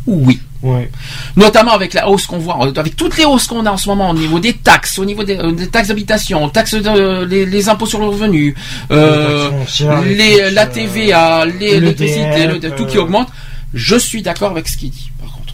oui. 0.07 0.39
Ouais. 0.61 0.89
Notamment 1.37 1.71
avec 1.71 1.93
la 1.93 2.09
hausse 2.09 2.25
qu'on 2.25 2.37
voit, 2.37 2.57
avec 2.75 2.95
toutes 2.97 3.17
les 3.17 3.23
hausses 3.25 3.47
qu'on 3.47 3.65
a 3.65 3.71
en 3.71 3.77
ce 3.77 3.87
moment 3.87 4.09
au 4.09 4.13
niveau 4.13 4.39
des 4.39 4.53
taxes, 4.53 4.99
au 4.99 5.05
niveau 5.05 5.23
des, 5.23 5.37
euh, 5.37 5.51
des 5.53 5.67
taxes 5.67 5.87
d'habitation, 5.87 6.49
taxes 6.49 6.75
de, 6.75 7.23
les, 7.23 7.45
les 7.45 7.69
impôts 7.69 7.85
sur 7.85 7.99
le 7.99 8.07
revenu, 8.07 8.55
euh, 8.91 9.49
Les 10.03 10.51
la 10.51 10.63
euh, 10.63 10.65
TVA, 10.65 11.45
les- 11.45 11.79
l'électricité, 11.79 12.45
le- 12.47 12.75
tout 12.75 12.85
qui 12.85 12.97
euh, 12.97 13.01
augmente. 13.03 13.29
Je 13.73 13.95
suis 13.95 14.21
d'accord 14.21 14.51
avec 14.51 14.67
ce 14.67 14.75
qu'il 14.75 14.89
dit, 14.89 15.11
par 15.21 15.31
contre. 15.31 15.53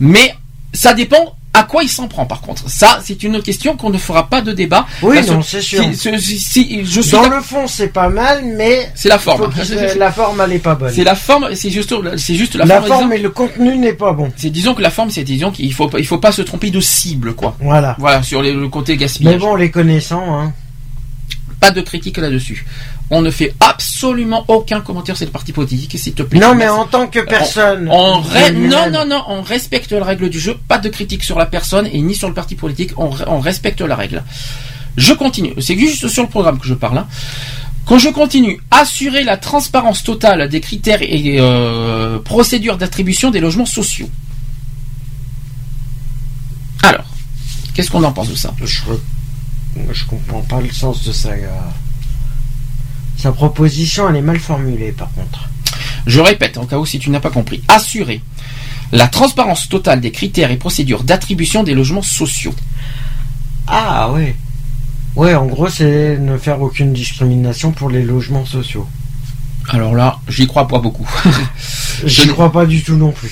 Mais 0.00 0.34
ça 0.72 0.94
dépend 0.94 1.36
à 1.52 1.64
quoi 1.64 1.82
il 1.82 1.88
s'en 1.88 2.06
prend, 2.06 2.26
par 2.26 2.40
contre? 2.42 2.70
Ça, 2.70 3.00
c'est 3.02 3.24
une 3.24 3.42
question 3.42 3.76
qu'on 3.76 3.90
ne 3.90 3.98
fera 3.98 4.28
pas 4.28 4.40
de 4.40 4.52
débat. 4.52 4.86
Oui, 5.02 5.16
non, 5.26 5.42
c'est 5.42 5.60
sûr. 5.60 5.82
si- 5.94 6.20
si- 6.20 6.38
si- 6.38 6.84
je 6.86 7.00
suis 7.00 7.10
Dans 7.10 7.28
le 7.28 7.40
fond, 7.40 7.66
c'est 7.66 7.88
pas 7.88 8.08
mal, 8.08 8.44
mais 8.44 8.88
c'est 8.94 9.08
la 9.08 9.18
forme. 9.18 9.50
la 9.98 10.12
forme, 10.12 10.40
elle 10.44 10.52
est 10.52 10.58
pas 10.60 10.76
bonne. 10.76 10.92
C'est 10.94 11.02
la 11.02 11.16
forme, 11.16 11.54
c'est 11.56 11.70
juste, 11.70 11.92
c'est 12.16 12.36
juste 12.36 12.54
la, 12.54 12.64
La 12.66 12.76
forme. 12.76 12.86
forme 12.88 13.02
disons- 13.08 13.18
et 13.18 13.18
le 13.22 13.30
contenu 13.30 13.76
n'est 13.78 13.94
pas 13.94 14.12
bon. 14.12 14.32
C'est 14.36 14.50
disons 14.50 14.74
que 14.74 14.82
la 14.82 14.90
forme, 14.90 15.10
c'est 15.10 15.24
disons 15.24 15.50
qu'il 15.50 15.74
faut, 15.74 15.90
il 15.98 16.06
faut 16.06 16.18
pas 16.18 16.30
se 16.32 16.42
tromper 16.42 16.70
de 16.70 16.80
cible, 16.80 17.34
quoi. 17.34 17.56
Voilà. 17.60 17.96
Voilà 17.98 18.22
sur 18.22 18.42
les- 18.42 18.52
le 18.52 18.68
côté 18.68 18.96
gaspillage. 18.96 19.34
Mais 19.34 19.40
bon, 19.40 19.56
les 19.56 19.70
connaissant, 19.72 20.22
hein. 20.40 20.52
Pas 21.58 21.72
de 21.72 21.80
critique 21.82 22.16
là-dessus. 22.16 22.64
On 23.12 23.22
ne 23.22 23.30
fait 23.30 23.54
absolument 23.58 24.44
aucun 24.46 24.80
commentaire 24.80 25.16
sur 25.16 25.26
le 25.26 25.32
parti 25.32 25.52
politique, 25.52 25.98
s'il 25.98 26.12
te 26.14 26.22
plaît. 26.22 26.38
Non, 26.38 26.54
mais 26.54 26.68
en 26.68 26.84
tant 26.84 27.08
que 27.08 27.18
personne. 27.20 27.88
On, 27.90 28.20
non, 28.68 28.88
non, 28.92 29.04
non, 29.06 29.24
on 29.28 29.42
respecte 29.42 29.90
la 29.92 30.04
règle 30.04 30.30
du 30.30 30.38
jeu. 30.38 30.56
Pas 30.68 30.78
de 30.78 30.88
critique 30.88 31.24
sur 31.24 31.36
la 31.36 31.46
personne 31.46 31.88
et 31.92 32.00
ni 32.00 32.14
sur 32.14 32.28
le 32.28 32.34
parti 32.34 32.54
politique. 32.54 32.92
On, 32.96 33.10
re- 33.10 33.24
on 33.26 33.40
respecte 33.40 33.80
la 33.80 33.96
règle. 33.96 34.22
Je 34.96 35.12
continue. 35.12 35.54
C'est 35.60 35.76
juste 35.76 36.06
sur 36.08 36.22
le 36.22 36.28
programme 36.28 36.58
que 36.60 36.68
je 36.68 36.74
parle. 36.74 36.98
hein. 36.98 37.08
Quand 37.86 37.98
je 37.98 38.10
continue, 38.10 38.60
assurer 38.70 39.24
la 39.24 39.36
transparence 39.36 40.04
totale 40.04 40.48
des 40.48 40.60
critères 40.60 41.02
et 41.02 41.38
euh, 41.40 42.20
procédures 42.20 42.76
d'attribution 42.76 43.32
des 43.32 43.40
logements 43.40 43.66
sociaux. 43.66 44.08
Alors, 46.84 47.04
qu'est-ce 47.74 47.90
qu'on 47.90 48.04
en 48.04 48.12
pense 48.12 48.28
de 48.28 48.36
ça? 48.36 48.54
Je, 48.64 48.66
je 49.92 50.04
comprends 50.04 50.42
pas 50.42 50.60
le 50.60 50.70
sens 50.70 51.02
de 51.02 51.10
sa. 51.12 51.30
Sa 53.20 53.32
proposition, 53.32 54.08
elle 54.08 54.16
est 54.16 54.22
mal 54.22 54.38
formulée, 54.38 54.92
par 54.92 55.10
contre. 55.12 55.48
Je 56.06 56.20
répète, 56.20 56.56
en 56.58 56.64
cas 56.64 56.78
où 56.78 56.86
si 56.86 56.98
tu 56.98 57.10
n'as 57.10 57.20
pas 57.20 57.30
compris. 57.30 57.62
Assurer 57.68 58.22
la 58.92 59.06
transparence 59.06 59.68
totale 59.68 60.00
des 60.00 60.10
critères 60.10 60.50
et 60.50 60.56
procédures 60.56 61.04
d'attribution 61.04 61.62
des 61.62 61.74
logements 61.74 62.02
sociaux. 62.02 62.54
Ah, 63.66 64.10
ouais. 64.12 64.34
Ouais, 65.16 65.34
en 65.34 65.46
gros, 65.46 65.68
c'est 65.68 66.16
ne 66.18 66.38
faire 66.38 66.60
aucune 66.62 66.92
discrimination 66.92 67.72
pour 67.72 67.90
les 67.90 68.02
logements 68.02 68.46
sociaux. 68.46 68.86
Alors 69.68 69.94
là, 69.94 70.18
j'y 70.28 70.46
crois 70.46 70.66
pas 70.66 70.78
beaucoup. 70.78 71.08
J'y 72.04 72.26
ne- 72.26 72.32
crois 72.32 72.50
pas 72.50 72.64
du 72.66 72.82
tout 72.82 72.96
non 72.96 73.12
plus. 73.12 73.30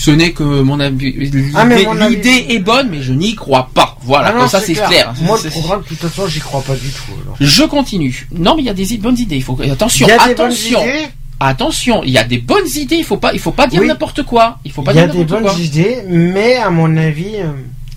Ce 0.00 0.12
n'est 0.12 0.30
que 0.30 0.44
mon 0.44 0.78
avis. 0.78 1.10
L'idée 1.12 1.46
Ah, 1.56 1.64
mon 1.64 2.00
avis- 2.00 2.14
l'idée 2.14 2.46
est 2.50 2.60
bonne, 2.60 2.88
mais 2.88 3.02
je 3.02 3.12
n'y 3.12 3.34
crois 3.34 3.68
pas. 3.74 3.96
Voilà, 4.02 4.28
Ah 4.28 4.32
non, 4.34 4.38
comme 4.42 4.48
ça 4.48 4.60
c'est 4.60 4.74
clair. 4.74 5.12
Moi, 5.22 5.36
le 5.42 5.50
programme, 5.50 5.80
de 5.82 5.86
toute 5.88 5.98
façon, 5.98 6.28
j'y 6.28 6.38
crois 6.38 6.62
pas 6.62 6.74
du 6.76 6.88
tout. 6.88 7.12
alors. 7.24 7.36
Je 7.40 7.64
continue. 7.64 8.28
Non, 8.32 8.54
mais 8.54 8.62
il 8.62 8.66
y 8.66 8.70
a 8.70 8.74
des 8.74 8.96
bonnes 8.98 9.18
idées. 9.18 9.34
Il 9.36 9.42
faut 9.42 9.58
attention. 9.60 10.06
Il 10.06 10.10
y 10.10 10.12
a 10.12 10.18
des 10.28 10.34
bonnes 10.36 10.46
attention. 10.46 10.82
idées 10.82 11.08
Attention, 11.40 12.02
il 12.04 12.10
y 12.10 12.18
a 12.18 12.22
des 12.24 12.38
bonnes 12.38 12.68
idées. 12.76 12.96
Il 12.96 13.04
faut 13.04 13.16
pas, 13.16 13.32
il 13.32 13.40
faut 13.40 13.50
pas 13.50 13.66
dire 13.66 13.80
Oui. 13.80 13.88
n'importe 13.88 14.22
quoi. 14.22 14.58
Il 14.64 14.70
faut 14.70 14.82
pas 14.82 14.92
Il 14.92 14.96
y 14.96 15.00
a 15.00 15.06
dire 15.08 15.16
des 15.16 15.24
bonnes 15.24 15.42
quoi. 15.42 15.54
idées, 15.54 15.98
mais 16.08 16.54
à 16.56 16.70
mon 16.70 16.96
avis, 16.96 17.34
euh, 17.36 17.48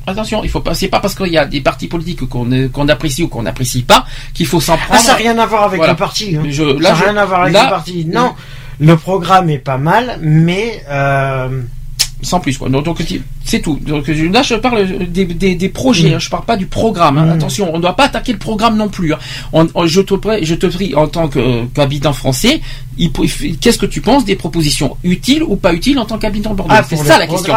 Attention, 0.07 0.43
il 0.43 0.49
faut 0.49 0.61
pas. 0.61 0.73
C'est 0.73 0.87
pas 0.87 0.99
parce 0.99 1.13
qu'il 1.13 1.27
y 1.31 1.37
a 1.37 1.45
des 1.45 1.61
partis 1.61 1.87
politiques 1.87 2.27
qu'on 2.27 2.49
qu'on 2.73 2.87
apprécie 2.89 3.21
ou 3.21 3.27
qu'on 3.27 3.43
n'apprécie 3.43 3.83
pas 3.83 4.05
qu'il 4.33 4.47
faut 4.47 4.59
s'en 4.59 4.73
ah, 4.73 4.85
prendre. 4.87 5.01
ça 5.01 5.11
n'a 5.11 5.17
rien 5.19 5.37
à 5.37 5.45
voir 5.45 5.63
avec 5.65 5.77
Voilà. 5.77 5.93
le 5.93 5.97
parti. 5.97 6.35
hein. 6.35 6.41
Je- 6.49 6.63
là, 6.63 6.95
ça 6.95 7.05
n'a 7.05 7.11
rien 7.11 7.17
à 7.17 7.25
voir 7.25 7.41
avec 7.43 7.53
là- 7.53 7.63
le 7.65 7.69
parti. 7.69 8.05
Non, 8.05 8.33
le 8.79 8.97
programme 8.97 9.51
est 9.51 9.59
pas 9.59 9.77
mal, 9.77 10.17
mais 10.21 10.83
euh, 10.89 11.61
Sans 12.23 12.39
plus, 12.39 12.57
quoi. 12.57 12.69
Donc, 12.69 12.99
c'est 13.43 13.61
tout. 13.61 13.79
Donc, 13.81 14.07
là, 14.07 14.41
je 14.43 14.55
parle 14.55 14.85
des, 15.07 15.25
des, 15.25 15.55
des 15.55 15.69
projets, 15.69 16.13
hein, 16.13 16.19
je 16.19 16.29
parle 16.29 16.45
pas 16.45 16.55
du 16.57 16.67
programme. 16.67 17.17
hein. 17.17 17.29
Attention, 17.31 17.71
on 17.73 17.77
ne 17.77 17.81
doit 17.81 17.95
pas 17.95 18.05
attaquer 18.05 18.31
le 18.33 18.37
programme 18.37 18.77
non 18.77 18.89
plus. 18.89 19.13
hein. 19.13 19.17
On- 19.53 19.67
on- 19.73 19.87
je, 19.87 20.01
te, 20.01 20.13
prie- 20.13 20.45
je 20.45 20.53
te 20.55 20.67
prie, 20.67 20.93
en 20.95 21.07
tant 21.07 21.29
euh, 21.35 21.63
qu'habitant 21.73 22.13
français, 22.13 22.61
qu'est-ce 23.59 23.77
que 23.77 23.85
tu 23.85 24.01
penses 24.01 24.25
des 24.25 24.35
propositions? 24.35 24.97
Utiles 25.03 25.43
ou 25.43 25.55
pas 25.55 25.73
utiles 25.73 25.97
en 25.99 26.05
tant 26.05 26.17
qu'habitant 26.17 26.53
bordelais 26.53 26.79
Ah, 26.81 26.85
C'est 26.87 26.95
ça 26.97 27.17
la 27.17 27.27
question. 27.27 27.53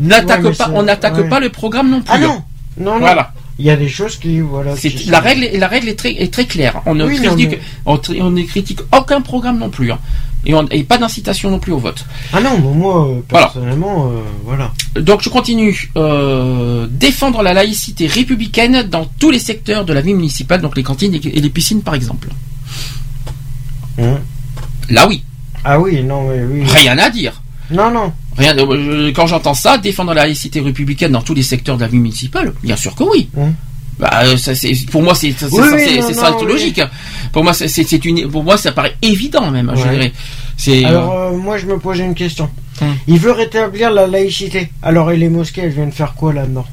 N'attaque 0.00 0.44
Ouais, 0.44 0.52
pas, 0.54 0.70
on 0.74 0.82
n'attaque 0.82 1.16
ouais. 1.16 1.28
pas 1.28 1.40
le 1.40 1.50
programme 1.50 1.90
non 1.90 2.00
plus. 2.00 2.12
Ah 2.14 2.18
non, 2.18 2.42
non, 2.78 2.94
non. 2.94 2.98
Voilà. 3.00 3.32
Il 3.58 3.64
y 3.64 3.70
a 3.70 3.76
des 3.76 3.88
choses 3.88 4.16
qui, 4.16 4.40
voilà. 4.40 4.74
Qui 4.74 5.08
la 5.08 5.20
règle, 5.20 5.44
est- 5.44 5.58
la 5.58 5.68
règle 5.68 5.88
est 5.88 5.94
très, 5.98 6.10
est 6.12 6.32
très 6.32 6.44
claire. 6.44 6.82
On 6.84 6.94
ne 6.94 7.04
Oui, 7.06 7.18
non, 7.20 7.34
critique, 7.34 7.50
mais- 7.52 7.60
on, 7.86 7.96
tri- 7.96 8.20
on 8.20 8.30
ne 8.30 8.42
critique 8.42 8.80
aucun 8.96 9.20
programme 9.22 9.58
non 9.58 9.70
plus, 9.70 9.90
hein. 9.92 9.98
Et, 10.46 10.54
on- 10.54 10.66
et 10.70 10.84
pas 10.84 10.96
d'incitation 10.98 11.50
non 11.50 11.58
plus 11.58 11.72
au 11.72 11.78
vote. 11.78 12.04
Ah 12.32 12.40
non, 12.40 12.56
moi, 12.58 13.06
euh, 13.08 13.20
Voilà. 13.28 13.46
personnellement, 13.48 14.06
euh, 14.10 14.20
voilà. 14.44 14.72
Donc 15.00 15.20
je 15.22 15.28
continue. 15.28 15.90
Euh, 15.96 16.86
défendre 16.90 17.42
la 17.42 17.52
laïcité 17.52 18.06
républicaine 18.06 18.84
dans 18.84 19.04
tous 19.18 19.30
les 19.30 19.38
secteurs 19.38 19.84
de 19.84 19.92
la 19.92 20.00
vie 20.00 20.14
municipale, 20.14 20.60
donc 20.62 20.76
les 20.76 20.82
cantines 20.82 21.14
et 21.14 21.18
les 21.40 21.50
piscines 21.50 21.82
par 21.82 21.94
exemple. 21.94 22.28
Hein. 23.98 24.18
Là 24.90 25.06
oui, 25.08 25.22
Ah 25.64 25.80
oui, 25.80 26.02
non, 26.02 26.28
mais 26.28 26.42
oui. 26.44 26.62
rien 26.64 26.96
à 26.98 27.10
dire. 27.10 27.42
Non, 27.70 27.90
non. 27.90 28.12
Rien, 28.38 28.54
quand 29.14 29.26
j'entends 29.26 29.54
ça, 29.54 29.78
défendre 29.78 30.14
la 30.14 30.22
laïcité 30.22 30.60
républicaine 30.60 31.12
dans 31.12 31.22
tous 31.22 31.34
les 31.34 31.42
secteurs 31.42 31.76
de 31.76 31.82
la 31.82 31.88
vie 31.88 31.98
municipale, 31.98 32.52
bien 32.62 32.76
sûr 32.76 32.94
que 32.94 33.02
oui. 33.02 33.28
Hein. 33.38 33.52
Bah, 33.98 34.10
euh, 34.24 34.36
ça, 34.36 34.54
c'est, 34.54 34.72
pour 34.90 35.02
moi, 35.02 35.14
c'est, 35.14 35.32
c'est, 35.38 35.46
Oui, 35.46 35.62
c'est- 35.70 35.74
oui, 35.74 35.80
c'est- 35.86 36.00
non, 36.00 36.06
c'est 36.08 36.14
ça 36.14 36.30
non, 36.30 36.36
oui. 36.40 36.46
logique. 36.52 36.80
Pour 37.32 37.42
moi, 37.44 37.54
c'est, 37.54 38.04
une, 38.04 38.28
pour 38.30 38.44
moi, 38.44 38.56
ça 38.58 38.72
paraît 38.72 38.94
évident 39.02 39.50
même. 39.50 39.72
Je 39.74 39.82
Ouais. 39.82 39.90
dirais. 39.90 40.12
C'est. 40.58 40.84
Alors, 40.84 41.12
euh, 41.12 41.30
moi, 41.36 41.56
je 41.58 41.66
me 41.66 41.78
posais 41.78 42.04
une 42.04 42.14
question. 42.14 42.48
Hum. 42.82 42.94
Il 43.08 43.18
veut 43.18 43.32
rétablir 43.32 43.90
la 43.90 44.06
laïcité. 44.06 44.70
Alors, 44.82 45.10
et 45.12 45.16
les 45.16 45.28
mosquées, 45.30 45.62
elles 45.62 45.70
viennent 45.70 45.92
faire 45.92 46.14
quoi 46.14 46.32
là-dedans? 46.34 46.66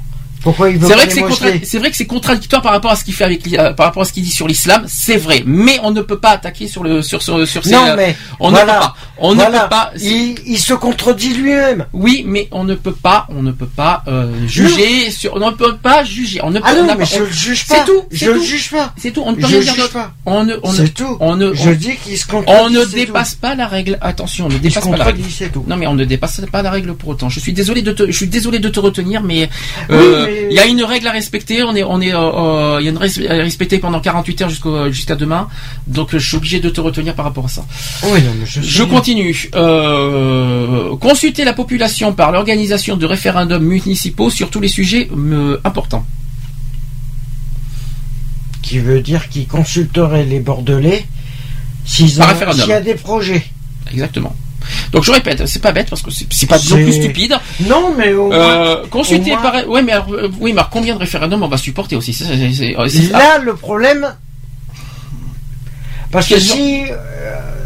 Pourquoi 0.43 0.69
il 0.69 0.77
veut 0.77 0.87
C'est 0.87 0.93
vrai, 0.93 1.07
que 1.07 1.13
c'est, 1.13 1.21
contra- 1.21 1.47
c'est 1.63 1.79
vrai 1.79 1.89
que 1.91 1.97
c'est 1.97 2.05
contradictoire 2.05 2.61
par 2.61 2.73
rapport 2.73 2.91
à 2.91 2.95
ce 2.95 3.03
qu'il 3.03 3.13
fait 3.13 3.23
avec, 3.23 3.41
euh, 3.53 3.73
par 3.73 3.85
rapport 3.87 4.03
à 4.03 4.05
ce 4.05 4.13
qu'il 4.13 4.23
dit 4.23 4.29
sur 4.31 4.47
l'islam, 4.47 4.83
c'est 4.87 5.17
vrai. 5.17 5.41
Mais 5.45 5.79
on 5.83 5.91
ne 5.91 6.01
peut 6.01 6.19
pas 6.19 6.31
attaquer 6.31 6.67
sur 6.67 6.83
le, 6.83 7.01
sur, 7.01 7.21
sur, 7.23 7.47
sur 7.47 7.63
ces, 7.63 7.71
Non, 7.71 7.85
euh, 7.87 7.95
mais 7.95 8.15
on 8.39 8.49
voilà. 8.49 8.65
ne 8.65 8.71
peut 8.71 8.79
pas. 8.79 8.95
On 9.19 9.35
Voilà. 9.35 9.57
ne 9.57 9.63
peut 9.63 9.69
pas. 9.69 9.91
Il, 10.01 10.35
il 10.45 10.59
se 10.59 10.73
contredit 10.73 11.33
lui-même. 11.33 11.85
Oui, 11.93 12.23
mais 12.27 12.47
on 12.51 12.63
ne 12.65 12.75
peut 12.75 12.91
pas, 12.93 13.25
on 13.29 13.41
ne 13.41 13.51
peut 13.51 13.65
pas 13.67 14.03
euh, 14.07 14.31
juger 14.47 15.09
sur, 15.11 15.33
on 15.35 15.39
ne 15.39 15.51
peut 15.51 15.77
pas 15.77 16.03
juger. 16.03 16.41
On 16.43 16.49
ne 16.51 16.59
peut, 16.59 16.65
Ah 16.67 16.73
on 16.75 16.81
non, 16.81 16.87
n'a 16.87 16.95
mais 16.95 16.99
pas- 17.05 17.09
je 17.09 17.15
on- 17.17 17.19
le 17.21 17.31
juge 17.31 17.63
C'est 17.67 17.75
pas. 17.77 17.85
tout. 17.85 18.03
c'est 18.11 18.17
Je 18.25 18.31
le 18.31 18.39
tout. 18.39 18.43
juge 18.45 18.71
pas. 18.71 18.93
C'est 18.97 19.11
tout. 19.11 19.23
On 19.25 19.31
ne 19.31 19.35
peut 19.37 19.41
Je 19.43 19.47
rien 19.47 19.57
le 19.59 19.63
dire 19.63 19.73
juge 19.75 19.81
d'autre. 19.83 19.93
pas. 19.93 20.11
On 20.25 20.43
ne, 20.43 20.55
on 20.63 20.71
C'est 20.73 20.89
tout. 20.89 21.17
on 21.21 21.35
ne, 21.37 21.53
Je 21.53 21.69
on- 21.69 21.71
dis 21.73 21.95
qu'il 22.03 22.17
se 22.17 22.25
contredit. 22.27 22.59
on 22.61 22.69
ne 22.69 22.83
dépasse 22.85 23.35
pas 23.35 23.55
la 23.55 23.67
règle. 23.67 23.97
Attention, 24.01 24.47
on 24.47 24.49
ne 24.49 24.57
dépasse 24.57 24.87
pas 24.87 24.97
la 24.97 25.05
règle. 25.05 25.21
tout. 25.53 25.63
Non, 25.67 25.77
mais 25.77 25.87
on 25.87 25.93
ne 25.93 26.03
dépasse 26.03 26.41
pas 26.51 26.61
la 26.61 26.71
règle 26.71 26.93
pour 26.95 27.09
autant. 27.09 27.29
Je 27.29 27.39
suis 27.39 27.53
désolé 27.53 27.81
de 27.81 27.91
te, 27.93 28.05
je 28.07 28.11
suis 28.17 28.27
désolé 28.27 28.59
de 28.59 28.69
te 28.69 28.79
retenir, 28.79 29.21
mais 29.23 29.49
euh, 29.89 30.25
mais- 30.25 30.32
il 30.49 30.55
y 30.55 30.59
a 30.59 30.65
une 30.65 30.83
règle 30.83 31.07
à 31.07 31.11
respecter. 31.11 31.63
On 31.63 31.75
est, 31.75 31.83
on 31.83 32.01
est, 32.01 32.13
euh, 32.13 32.19
euh, 32.19 32.77
il 32.79 32.85
y 32.85 32.87
a 32.87 32.91
une 32.91 32.97
règle 32.97 33.27
à 33.27 33.35
respecter 33.35 33.79
pendant 33.79 33.99
48 33.99 34.41
heures 34.41 34.89
jusqu'à 34.89 35.15
demain. 35.15 35.47
Donc, 35.87 36.09
je 36.13 36.17
suis 36.17 36.37
obligé 36.37 36.59
de 36.59 36.69
te 36.69 36.81
retenir 36.81 37.15
par 37.15 37.25
rapport 37.25 37.45
à 37.45 37.49
ça. 37.49 37.65
Oui, 38.03 38.21
non, 38.21 38.31
mais 38.39 38.45
je, 38.45 38.83
continue. 38.83 39.49
Euh, 39.55 40.95
consulter 40.97 41.43
la 41.43 41.53
population 41.53 42.13
par 42.13 42.31
l'organisation 42.31 42.97
de 42.97 43.05
référendums 43.05 43.63
municipaux 43.63 44.29
sur 44.29 44.49
tous 44.49 44.59
les 44.59 44.67
sujets 44.67 45.09
euh, 45.15 45.59
importants. 45.63 46.05
Qui 48.61 48.79
veut 48.79 49.01
dire 49.01 49.29
qu'il 49.29 49.47
consulterait 49.47 50.25
les 50.25 50.39
Bordelais 50.39 51.05
s'il 51.85 52.09
y 52.15 52.71
a 52.71 52.81
des 52.81 52.95
projets. 52.95 53.43
Exactement. 53.91 54.35
Donc 54.91 55.03
je 55.03 55.11
répète, 55.11 55.45
c'est 55.47 55.61
pas 55.61 55.71
bête 55.71 55.89
parce 55.89 56.01
que 56.01 56.09
c'est 56.11 56.47
pas 56.47 56.57
non 56.69 56.75
plus 56.75 56.93
stupide. 56.93 57.37
Non, 57.67 57.93
mais 57.97 58.13
au 58.13 58.31
Euh, 58.33 58.85
consulter 58.89 59.31
moins- 59.31 59.41
par, 59.41 59.67
ouais, 59.67 59.81
mais 59.81 59.91
alors, 59.91 60.13
euh, 60.13 60.29
oui, 60.39 60.53
mais 60.53 60.59
alors 60.59 60.69
combien 60.69 60.93
de 60.95 60.99
référendums 60.99 61.43
on 61.43 61.47
va 61.47 61.57
supporter 61.57 61.95
aussi? 61.95 62.17
Là, 63.11 63.37
le 63.39 63.55
problème. 63.55 64.13
Parce 66.11 66.27
que 66.27 66.39
si. 66.39 66.83
euh, 66.91 66.95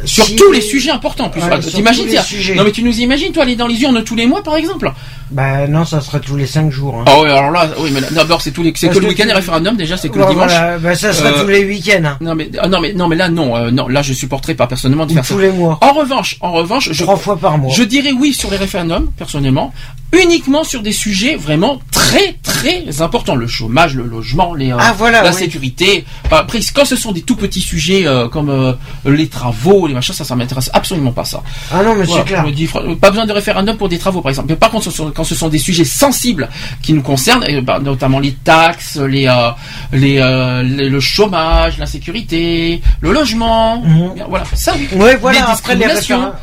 sur 0.05 0.23
si- 0.25 0.35
tous 0.37 0.51
les 0.53 0.61
sujets 0.61 0.91
importants 0.91 1.25
en 1.25 1.29
plus. 1.29 1.41
Ouais, 1.41 1.59
T'imagines. 1.59 2.07
Non 2.55 2.63
mais 2.63 2.71
tu 2.71 2.81
nous 2.81 2.97
imagines 3.01 3.33
toi 3.33 3.43
aller 3.43 3.57
dans 3.57 3.67
les 3.67 3.81
urnes 3.81 4.03
tous 4.05 4.15
les 4.15 4.25
mois 4.25 4.41
par 4.41 4.55
exemple? 4.55 4.89
Bah 5.29 5.67
non, 5.67 5.83
ça 5.85 5.99
serait 5.99 6.19
tous 6.21 6.35
les 6.37 6.47
5 6.47 6.71
jours. 6.71 6.95
hein. 6.99 7.03
Ah 7.05 7.15
oui 7.21 7.29
alors 7.29 7.51
là 7.51 7.67
oui 7.79 7.91
mais 7.93 7.99
d'abord 8.11 8.41
c'est 8.41 8.51
tous 8.51 8.63
les 8.63 8.71
c'est 8.75 8.87
Parce 8.87 8.99
que 8.99 9.03
le 9.03 9.09
week-end 9.09 9.23
tu- 9.23 9.27
les 9.29 9.33
référendums 9.35 9.75
déjà 9.75 9.97
c'est 9.97 10.07
que 10.09 10.17
le 10.19 10.25
dimanche. 10.25 10.51
voilà, 10.51 10.77
bah, 10.77 10.95
ça 10.95 11.11
serait 11.11 11.33
Euh, 11.33 11.41
tous 11.41 11.47
les 11.49 11.65
week-ends. 11.65 12.01
hein. 12.05 12.17
Non 12.21 12.33
mais 12.33 12.49
ah, 12.59 12.67
non 12.69 12.79
mais 12.79 12.93
non 12.93 13.07
mais 13.09 13.15
là 13.17 13.27
non 13.27 13.55
euh, 13.57 13.69
non 13.71 13.87
là 13.89 14.01
je 14.01 14.13
supporterai 14.13 14.55
pas 14.55 14.67
personnellement 14.67 15.05
de 15.05 15.11
Ou 15.11 15.15
faire 15.15 15.25
tous 15.27 15.35
ça. 15.35 15.41
les 15.41 15.51
mois. 15.51 15.77
En 15.81 15.91
revanche 15.93 16.37
en 16.39 16.53
revanche 16.53 16.89
je 16.93 17.03
Trois 17.03 17.17
fois 17.17 17.37
par 17.37 17.57
mois. 17.57 17.73
je 17.73 17.83
dirais 17.83 18.11
oui 18.13 18.33
sur 18.33 18.49
les 18.51 18.57
référendums 18.57 19.11
personnellement 19.17 19.73
uniquement 20.13 20.63
sur 20.63 20.81
des 20.81 20.93
sujets 20.93 21.35
vraiment 21.35 21.79
très 21.91 22.37
très 22.41 23.01
importants 23.01 23.35
le 23.35 23.47
chômage 23.47 23.95
le 23.95 24.03
logement 24.05 24.53
les 24.53 24.71
euh, 24.71 24.77
Ah, 24.79 24.93
voilà, 24.97 25.21
la 25.23 25.31
oui. 25.31 25.35
sécurité 25.35 26.05
après 26.31 26.59
quand 26.73 26.85
ce 26.85 26.95
sont 26.95 27.11
des 27.11 27.21
tout 27.23 27.35
petits 27.35 27.59
sujets 27.61 28.05
comme 28.31 28.75
les 29.05 29.27
travaux 29.27 29.87
les 29.87 29.93
machins 29.93 30.13
ça 30.15 30.23
ça 30.23 30.35
m'intéresse 30.37 30.69
absolument 30.73 31.11
pas 31.11 31.25
ça 31.25 31.43
Ah 31.71 31.83
non, 31.83 31.95
mais 31.95 32.05
Voilà, 32.05 32.23
c'est 32.23 32.27
clair. 32.29 32.45
dis, 32.51 32.69
pas 33.01 33.09
besoin 33.09 33.25
de 33.25 33.33
référendum 33.33 33.75
pour 33.77 33.89
des 33.89 33.97
travaux, 33.97 34.21
par 34.21 34.29
exemple. 34.29 34.47
Mais 34.49 34.55
par 34.55 34.69
contre, 34.71 34.85
ce 34.85 34.91
sont- 34.91 35.11
quand 35.17 35.23
ce 35.23 35.35
sont 35.35 35.49
des 35.49 35.57
sujets 35.57 35.83
sensibles 35.83 36.47
qui 36.83 36.93
nous 36.93 37.01
concernent, 37.01 37.43
et, 37.47 37.59
bah, 37.59 37.79
notamment 37.79 38.19
les 38.19 38.33
taxes, 38.33 38.97
les, 38.97 39.27
euh, 39.27 39.49
les, 39.91 40.19
euh, 40.19 40.61
les- 40.63 40.87
le 40.89 40.99
chômage, 40.99 41.79
l'insécurité, 41.79 42.81
le 43.01 43.11
logement, 43.11 43.83
voilà, 44.29 44.45
ça 44.53 44.73
oui. 44.77 44.87
Ouais, 44.97 45.17
voilà, 45.17 45.39
Les 45.39 45.45
après 45.51 45.75
les, 45.75 45.85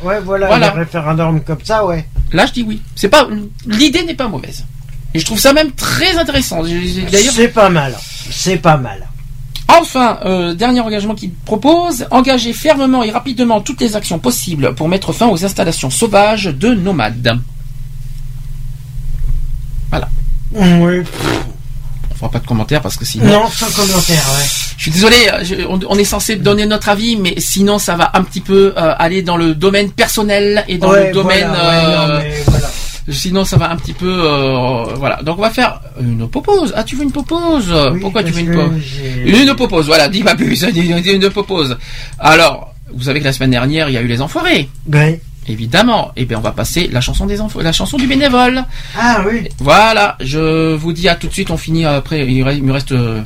ouais, 0.03 0.19
voilà, 0.23 0.47
Voilà. 0.47 0.67
les 0.73 0.79
référendums 0.79 1.41
comme 1.41 1.57
ça, 1.63 1.85
ouais. 1.85 2.05
Là, 2.33 2.45
je 2.45 2.51
dis 2.51 2.63
oui. 2.67 2.81
C'est 2.95 3.07
pas, 3.09 3.27
l'idée 3.65 4.03
n'est 4.03 4.13
pas 4.13 4.27
mauvaise. 4.27 4.65
Et 5.13 5.19
je 5.19 5.25
trouve 5.25 5.39
ça 5.39 5.53
même 5.53 5.71
très 5.71 6.17
intéressant. 6.17 6.61
D'ailleurs, 6.61 7.33
C'est 7.33 7.47
pas 7.47 7.69
mal. 7.69 7.95
C'est 8.29 8.57
pas 8.57 8.75
mal. 8.75 9.07
Enfin, 9.67 10.19
euh, 10.25 10.53
dernier 10.53 10.81
engagement 10.81 11.15
qu'il 11.15 11.31
propose, 11.31 12.05
engager 12.11 12.51
fermement 12.53 13.01
et 13.03 13.11
rapidement 13.11 13.61
toutes 13.61 13.79
les 13.81 13.95
actions 13.95 14.19
possibles 14.19 14.75
pour 14.75 14.89
mettre 14.89 15.13
fin 15.13 15.27
aux 15.27 15.43
installations 15.45 15.89
sauvages 15.89 16.45
de 16.45 16.73
nomades. 16.73 17.39
Voilà. 19.97 20.09
Oui. 20.53 21.03
On 22.11 22.15
fera 22.15 22.29
pas 22.31 22.39
de 22.39 22.47
commentaires 22.47 22.81
parce 22.81 22.95
que 22.95 23.03
sinon. 23.05 23.25
Non, 23.25 23.49
sans 23.49 23.65
commentaire, 23.71 24.23
ouais. 24.37 24.45
Je 24.77 24.81
suis 24.83 24.91
désolé, 24.91 25.15
euh, 25.33 25.43
je- 25.43 25.65
on, 25.67 25.79
on 25.89 25.97
est 25.97 26.03
censé 26.05 26.35
donner 26.37 26.65
notre 26.65 26.87
avis, 26.89 27.17
mais 27.17 27.33
sinon 27.39 27.77
ça 27.77 27.95
va 27.95 28.11
un 28.13 28.23
petit 28.23 28.39
peu 28.41 28.73
euh, 28.77 28.93
aller 28.97 29.21
dans 29.21 29.35
le 29.37 29.53
domaine 29.53 29.91
personnel 29.91 30.63
et 30.69 30.77
dans 30.77 30.91
Ouais, 30.91 31.07
le 31.07 31.13
domaine. 31.13 31.47
voilà, 31.49 31.67
ouais, 31.69 31.85
euh, 31.85 32.07
non, 32.07 32.19
mais 32.19 32.33
voilà. 32.47 32.67
Sinon 33.11 33.43
ça 33.45 33.57
va 33.57 33.69
un 33.69 33.75
petit 33.75 33.93
peu. 33.93 34.09
euh, 34.11 34.83
voilà. 34.95 35.21
Donc 35.23 35.37
on 35.39 35.41
va 35.41 35.49
faire 35.49 35.81
une 35.99 36.27
popose. 36.29 36.73
Ah, 36.75 36.83
tu 36.83 36.95
veux 36.95 37.03
une 37.03 37.11
popose 37.11 37.73
Pourquoi 38.01 38.23
tu 38.23 38.31
veux 38.31 38.39
une 38.41 38.81
j'ai- 38.81 39.41
Une 39.43 39.53
popose, 39.55 39.85
voilà, 39.87 40.07
dis 40.07 40.23
pas 40.23 40.35
plus, 40.35 40.61
une, 40.75 41.05
une 41.05 41.29
popose. 41.29 41.77
Alors, 42.17 42.73
vous 42.93 43.03
savez 43.03 43.19
que 43.19 43.25
la 43.25 43.33
semaine 43.33 43.51
dernière, 43.51 43.89
il 43.89 43.93
y 43.93 43.97
a 43.97 44.01
eu 44.01 44.07
les 44.07 44.21
enfoirés. 44.21 44.69
Ouais. 44.91 45.19
Évidemment. 45.47 46.11
Et 46.15 46.25
bien 46.25 46.37
on 46.39 46.41
va 46.41 46.51
passer 46.51 46.87
la 46.91 47.01
chanson 47.01 47.25
des 47.25 47.39
enfants, 47.41 47.59
la 47.61 47.71
chanson 47.71 47.97
du 47.97 48.07
bénévole. 48.07 48.63
Ah 48.97 49.23
oui. 49.27 49.47
Voilà, 49.59 50.17
je 50.19 50.73
vous 50.75 50.91
dis 50.93 51.07
à 51.07 51.15
tout 51.15 51.27
de 51.27 51.33
suite, 51.33 51.51
on 51.51 51.57
finit 51.57 51.85
après, 51.85 52.25
il 52.25 52.43
me 52.63 52.71
reste 52.71 52.91
euh, 52.93 53.21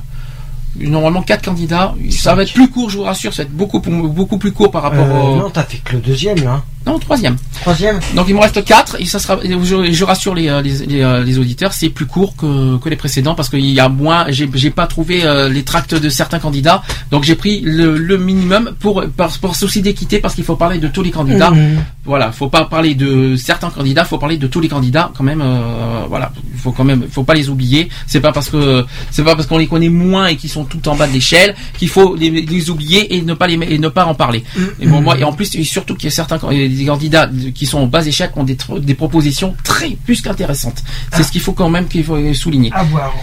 normalement 0.77 1.21
quatre 1.21 1.45
candidats. 1.45 1.95
Ça 2.11 2.35
va 2.35 2.43
être 2.43 2.53
plus 2.53 2.69
court, 2.69 2.89
je 2.89 2.97
vous 2.97 3.03
rassure, 3.03 3.33
ça 3.33 3.43
va 3.43 3.47
être 3.47 3.55
beaucoup, 3.55 3.79
beaucoup 3.79 4.37
plus 4.37 4.51
court 4.51 4.71
par 4.71 4.83
rapport 4.83 5.05
Euh, 5.05 5.21
au... 5.21 5.35
Non, 5.37 5.49
t'as 5.49 5.63
fait 5.63 5.77
que 5.77 5.93
le 5.93 5.99
deuxième, 5.99 6.43
là. 6.43 6.63
Non, 6.85 6.97
troisième. 6.97 7.35
Troisième. 7.61 7.99
Donc 8.15 8.27
il 8.29 8.35
me 8.35 8.39
reste 8.39 8.63
quatre 8.63 8.95
et 8.99 9.05
ça 9.05 9.19
sera. 9.19 9.37
Je, 9.43 9.91
je 9.91 10.03
rassure 10.05 10.33
les, 10.33 10.47
euh, 10.47 10.61
les, 10.61 10.85
les, 10.85 11.01
euh, 11.01 11.23
les 11.23 11.37
auditeurs, 11.37 11.73
c'est 11.73 11.89
plus 11.89 12.05
court 12.05 12.35
que, 12.35 12.77
que 12.77 12.89
les 12.89 12.95
précédents 12.95 13.35
parce 13.35 13.49
qu'il 13.49 13.65
y 13.69 13.79
a 13.79 13.89
moins. 13.89 14.25
J'ai 14.29 14.71
pas 14.71 14.87
trouvé 14.87 15.23
euh, 15.25 15.49
les 15.49 15.63
tracts 15.63 15.93
de 15.93 16.09
certains 16.09 16.39
candidats, 16.39 16.81
donc 17.11 17.23
j'ai 17.23 17.35
pris 17.35 17.61
le, 17.61 17.97
le 17.97 18.17
minimum 18.17 18.71
pour 18.79 19.03
par, 19.15 19.29
pour 19.39 19.55
souci 19.55 19.81
d'équité 19.81 20.19
parce 20.19 20.35
qu'il 20.35 20.43
faut 20.45 20.55
parler 20.55 20.77
de 20.79 20.87
tous 20.87 21.03
les 21.03 21.11
candidats. 21.11 21.51
Mhm. 21.51 21.83
Voilà, 22.05 22.31
faut 22.31 22.49
pas 22.49 22.65
parler 22.65 22.95
de 22.95 23.35
certains 23.35 23.69
candidats, 23.69 24.03
faut 24.05 24.17
parler 24.17 24.37
de 24.37 24.47
tous 24.47 24.61
les 24.61 24.69
candidats 24.69 25.11
quand 25.15 25.23
même. 25.23 25.41
euh, 25.41 26.05
voilà, 26.07 26.31
il 26.53 26.59
faut 26.59 26.71
quand 26.71 26.85
même, 26.85 27.05
faut 27.11 27.23
pas 27.23 27.35
les 27.35 27.49
oublier. 27.49 27.89
C'est 28.07 28.21
pas 28.21 28.31
parce 28.31 28.49
que 28.49 28.85
c'est 29.11 29.23
pas 29.23 29.35
parce 29.35 29.47
qu'on 29.47 29.57
les 29.59 29.67
connaît 29.67 29.89
moins 29.89 30.27
et 30.27 30.37
qu'ils 30.37 30.49
sont 30.49 30.63
tout 30.63 30.87
en 30.87 30.95
bas 30.95 31.07
de 31.07 31.13
l'échelle 31.13 31.55
qu'il 31.77 31.89
faut 31.89 32.15
les, 32.15 32.69
oublier 32.69 33.15
et 33.15 33.21
ne 33.21 33.33
pas 33.33 33.47
les 33.47 33.59
et 33.69 33.77
ne 33.77 33.89
pas 33.89 34.05
en 34.05 34.15
parler. 34.15 34.43
Et 34.79 34.87
bon, 34.87 35.01
moi 35.01 35.17
et 35.19 35.23
en 35.23 35.33
plus 35.33 35.53
et 35.55 35.63
surtout 35.63 35.93
qu'il 35.95 36.05
y 36.05 36.07
a 36.07 36.15
certains 36.15 36.39
des 36.75 36.85
candidats 36.85 37.25
de- 37.27 37.49
qui 37.49 37.65
sont 37.65 37.79
en 37.79 37.85
bas 37.87 38.05
échelle 38.05 38.31
ont 38.35 38.43
des, 38.43 38.93
propositions 38.95 39.55
très 39.63 39.91
plus 40.05 40.21
qu'intéressantes. 40.21 40.83
C'est 41.13 41.23
ce 41.23 41.31
qu'il 41.31 41.41
faut 41.41 41.53
quand 41.53 41.69
même 41.69 41.87
qu'il 41.87 42.03
faut 42.03 42.33
souligner. 42.33 42.71
À 42.73 42.83
voir. 42.83 43.13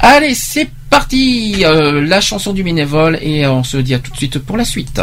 Allez, 0.00 0.34
c'est 0.34 0.68
parti. 0.90 1.62
euh, 1.64 2.00
la 2.00 2.20
chanson 2.20 2.52
du 2.52 2.62
bénévole 2.62 3.18
et 3.20 3.44
euh, 3.44 3.52
on 3.52 3.64
se 3.64 3.76
dit 3.76 3.94
à 3.94 3.98
tout 3.98 4.10
de 4.10 4.16
suite 4.16 4.38
pour 4.38 4.56
la 4.56 4.64
suite. 4.64 5.00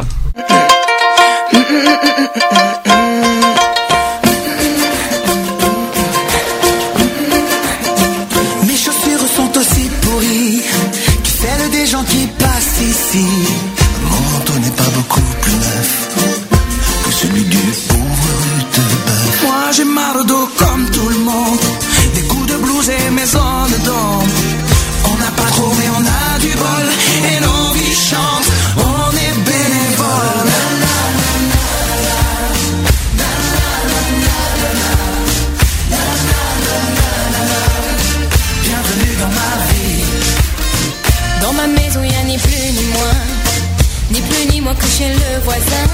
Voisin. 45.50 45.88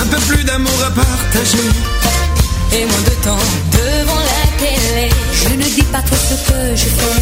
Un 0.00 0.06
peu 0.06 0.20
plus 0.28 0.44
d'amour 0.44 0.78
à 0.88 0.90
partager. 0.90 1.68
Et 2.76 2.84
moins 2.86 3.04
de 3.10 3.16
temps 3.26 3.44
devant 3.78 4.22
la 4.32 4.44
télé. 4.62 5.08
Je 5.42 5.48
ne 5.60 5.68
dis 5.76 5.86
pas 5.94 6.02
trop 6.08 6.20
ce 6.30 6.36
que 6.48 6.60
je 6.82 6.88
fais. 6.96 7.16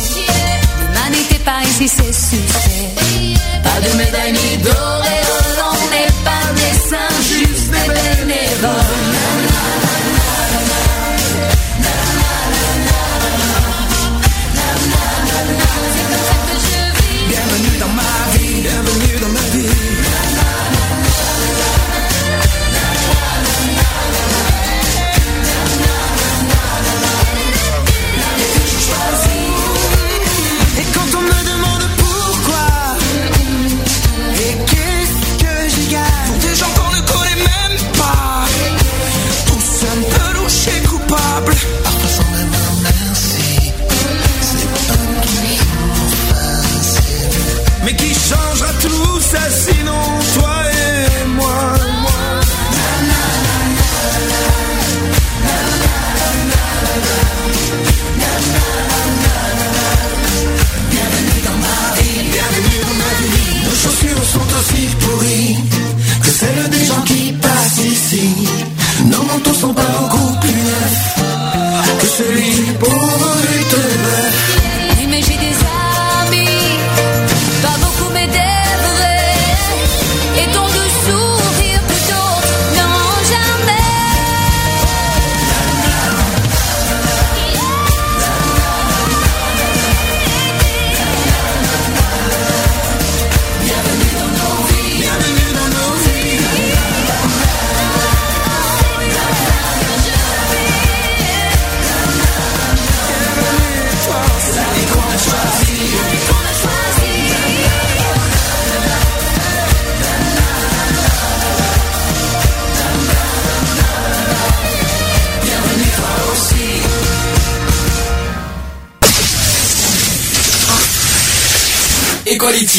L'humanité 0.80 1.36
par 1.44 1.62
ici, 1.62 1.88
c'est 1.96 2.14
succès. 2.28 2.82
Pas 3.66 3.78
de 3.86 3.90
médaille 4.00 4.32
ni 4.32 4.56
d'auréole, 4.64 5.60
on 5.72 5.80
n'est 5.92 6.14
pas 6.28 6.46
des 6.60 6.76
saints, 6.88 7.18
juste 7.32 7.68
des 7.74 7.88
bénévoles. 7.96 9.09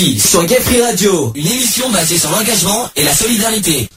Sur 0.02 0.44
Gay 0.48 0.56
Free 0.60 0.82
Radio, 0.82 1.32
une 1.36 1.46
émission 1.46 1.88
basée 1.92 2.18
sur 2.18 2.32
l'engagement 2.32 2.90
et 2.96 3.04
la 3.04 3.14
solidarité. 3.14 3.88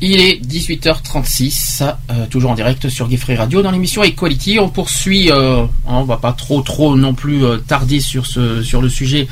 Il 0.00 0.18
est 0.18 0.40
18h36, 0.42 1.82
euh, 2.10 2.24
toujours 2.30 2.52
en 2.52 2.54
direct 2.54 2.88
sur 2.88 3.06
Gay 3.06 3.18
Free 3.18 3.36
Radio 3.36 3.60
dans 3.60 3.70
l'émission 3.70 4.02
Equality. 4.02 4.58
On 4.58 4.70
poursuit, 4.70 5.30
euh, 5.30 5.66
on 5.86 6.04
va 6.04 6.16
pas 6.16 6.32
trop 6.32 6.62
trop 6.62 6.96
non 6.96 7.12
plus 7.12 7.44
euh, 7.44 7.58
tarder 7.58 8.00
sur 8.00 8.24
ce 8.26 8.62
sur 8.62 8.80
le 8.80 8.88
sujet 8.88 9.28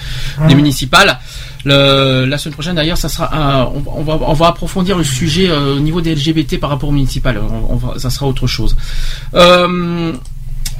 des 0.46 0.54
municipales. 0.54 1.18
Le- 1.64 2.26
la 2.26 2.36
semaine 2.36 2.52
prochaine 2.52 2.74
d'ailleurs, 2.76 2.98
ça 2.98 3.08
sera 3.08 3.34
un- 3.34 3.64
on, 3.64 3.82
on 3.96 4.02
va 4.02 4.18
on 4.26 4.34
va 4.34 4.48
approfondir 4.48 4.98
le 4.98 5.04
sujet 5.04 5.48
euh, 5.48 5.76
au 5.76 5.80
niveau 5.80 6.02
des 6.02 6.14
LGBT 6.14 6.58
par 6.60 6.68
rapport 6.68 6.90
aux 6.90 6.92
municipales. 6.92 7.40
On, 7.40 7.72
on 7.72 7.76
va, 7.76 7.98
ça 7.98 8.10
sera 8.10 8.26
autre 8.26 8.46
chose. 8.46 8.76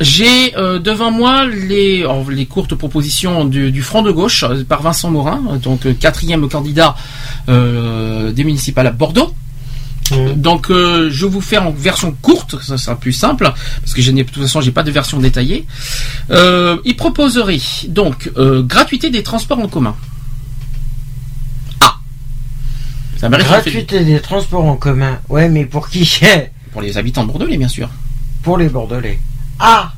J'ai 0.00 0.56
euh, 0.56 0.78
devant 0.78 1.10
moi 1.10 1.46
les, 1.46 2.00
alors, 2.00 2.28
les 2.30 2.46
courtes 2.46 2.74
propositions 2.74 3.44
du, 3.44 3.70
du 3.70 3.82
Front 3.82 4.02
de 4.02 4.10
gauche 4.10 4.42
euh, 4.42 4.64
par 4.64 4.82
Vincent 4.82 5.10
Morin, 5.10 5.42
euh, 5.50 5.56
donc 5.56 5.98
quatrième 5.98 6.48
candidat 6.48 6.96
des 7.46 8.44
municipales 8.44 8.86
à 8.86 8.90
Bordeaux. 8.90 9.34
Donc 10.36 10.70
euh, 10.70 11.08
je 11.10 11.24
vous 11.24 11.40
faire 11.40 11.66
en 11.66 11.70
version 11.70 12.14
courte, 12.20 12.60
ça 12.62 12.76
sera 12.76 12.96
plus 12.96 13.12
simple, 13.12 13.50
parce 13.80 13.94
que 13.94 14.02
je 14.02 14.10
n'ai 14.10 14.22
de 14.24 14.28
toute 14.28 14.42
façon 14.42 14.60
j'ai 14.60 14.70
pas 14.70 14.82
de 14.82 14.90
version 14.90 15.18
détaillée. 15.18 15.66
Euh, 16.30 16.76
il 16.84 16.94
proposerait 16.96 17.60
donc 17.88 18.30
euh, 18.36 18.62
gratuité 18.62 19.10
des 19.10 19.22
transports 19.22 19.58
en 19.58 19.68
commun. 19.68 19.96
Ah, 21.80 21.96
ça 23.16 23.30
Gratuité 23.30 24.04
des 24.04 24.20
transports 24.20 24.64
en 24.64 24.76
commun. 24.76 25.18
Ouais, 25.28 25.48
mais 25.48 25.64
pour 25.64 25.88
qui? 25.88 26.20
Pour 26.72 26.82
les 26.82 26.98
habitants 26.98 27.24
bordelais, 27.24 27.56
bien 27.56 27.68
sûr. 27.68 27.88
Pour 28.42 28.58
les 28.58 28.68
Bordelais. 28.68 29.20
Ah 29.58 29.92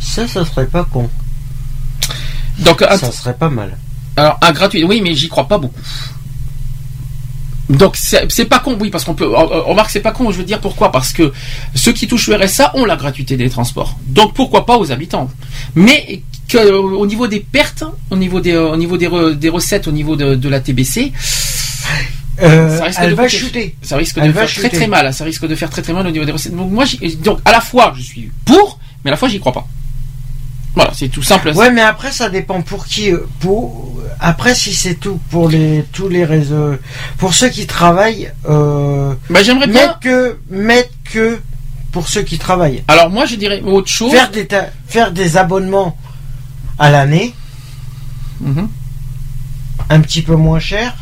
Ça, 0.00 0.26
ça 0.28 0.44
serait 0.44 0.66
pas 0.66 0.84
con. 0.84 1.08
Donc 2.60 2.82
un- 2.82 2.96
Ça 2.98 3.10
serait 3.12 3.34
pas 3.34 3.48
mal. 3.50 3.76
Alors, 4.16 4.38
un 4.42 4.52
gratuit, 4.52 4.84
oui, 4.84 5.00
mais 5.02 5.14
j'y 5.14 5.28
crois 5.28 5.48
pas 5.48 5.58
beaucoup. 5.58 5.80
Donc, 7.70 7.96
c'est 7.96 8.44
pas 8.44 8.58
con, 8.58 8.76
oui, 8.78 8.90
parce 8.90 9.04
qu'on 9.04 9.14
peut. 9.14 9.26
on- 9.26 9.50
on 9.50 9.70
remarque, 9.70 9.90
c'est 9.90 10.00
pas 10.00 10.12
con, 10.12 10.30
je 10.30 10.36
veux 10.38 10.44
dire 10.44 10.60
pourquoi 10.60 10.92
Parce 10.92 11.12
que 11.14 11.32
ceux 11.74 11.92
qui 11.92 12.06
touchent 12.06 12.28
le 12.28 12.36
RSA 12.36 12.72
ont 12.76 12.84
la 12.84 12.94
gratuité 12.96 13.36
des 13.38 13.48
transports. 13.48 13.96
Donc, 14.06 14.34
pourquoi 14.34 14.66
pas 14.66 14.76
aux 14.76 14.92
habitants 14.92 15.30
Mais 15.74 16.22
que, 16.46 16.58
euh, 16.58 16.78
au 16.78 17.06
niveau 17.06 17.26
des 17.26 17.40
pertes, 17.40 17.82
au 18.10 18.16
niveau 18.16 18.40
des, 18.40 18.52
euh, 18.52 18.68
au 18.72 18.76
niveau 18.76 18.98
des, 18.98 19.08
re- 19.08 19.32
des 19.34 19.48
recettes, 19.48 19.88
au 19.88 19.92
niveau 19.92 20.14
de, 20.14 20.34
de 20.34 20.48
la 20.50 20.60
TBC. 20.60 21.12
Euh, 22.42 22.76
ça 22.78 22.84
risque 22.84 22.98
elle 23.02 23.10
de 23.10 23.14
va 23.14 23.28
chuter. 23.28 23.76
Ça 23.80 23.96
risque 23.96 24.18
Elle 24.20 24.28
de 24.28 24.32
faire 24.34 24.48
chuter. 24.48 24.68
très 24.68 24.76
très 24.76 24.86
mal. 24.86 25.14
Ça 25.14 25.24
risque 25.24 25.46
de 25.46 25.54
faire 25.54 25.70
très 25.70 25.80
très 25.82 25.92
mal 25.94 26.06
au 26.06 26.10
niveau 26.10 26.26
des 26.26 26.32
recettes. 26.32 26.54
Donc, 26.54 26.70
moi, 26.70 26.84
donc 27.24 27.38
à 27.46 27.52
la 27.52 27.60
fois, 27.62 27.94
je 27.96 28.02
suis 28.02 28.30
pour, 28.44 28.78
mais 29.04 29.10
à 29.10 29.12
la 29.12 29.16
fois, 29.16 29.28
j'y 29.28 29.38
crois 29.40 29.52
pas. 29.52 29.66
Voilà, 30.74 30.90
c'est 30.92 31.08
tout 31.08 31.22
simple. 31.22 31.50
Ouais, 31.54 31.70
mais 31.70 31.82
après, 31.82 32.10
ça 32.10 32.28
dépend 32.28 32.60
pour 32.62 32.86
qui. 32.86 33.12
euh, 33.12 33.26
Pour 33.40 33.92
après, 34.18 34.54
si 34.54 34.74
c'est 34.74 34.94
tout 34.94 35.20
pour 35.30 35.48
les 35.48 35.84
tous 35.92 36.08
les 36.08 36.24
réseaux, 36.24 36.74
pour 37.18 37.32
ceux 37.34 37.48
qui 37.48 37.66
travaillent. 37.66 38.32
Euh, 38.48 39.14
bah, 39.30 39.42
j'aimerais 39.42 39.66
bien 39.68 39.86
mettre 39.86 40.00
que 40.00 40.38
mettre 40.50 40.90
que 41.04 41.40
pour 41.92 42.08
ceux 42.08 42.22
qui 42.22 42.38
travaillent. 42.38 42.82
Alors 42.88 43.08
moi, 43.10 43.24
je 43.24 43.36
dirais 43.36 43.60
autre 43.62 43.88
chose. 43.88 44.10
Faire 44.10 44.30
des 44.32 44.46
ta- 44.46 44.70
faire 44.88 45.12
des 45.12 45.36
abonnements 45.36 45.96
à 46.78 46.90
l'année, 46.90 47.34
Mhm. 48.40 48.68
un 49.90 50.00
petit 50.00 50.22
peu 50.22 50.34
moins 50.34 50.58
cher 50.58 50.96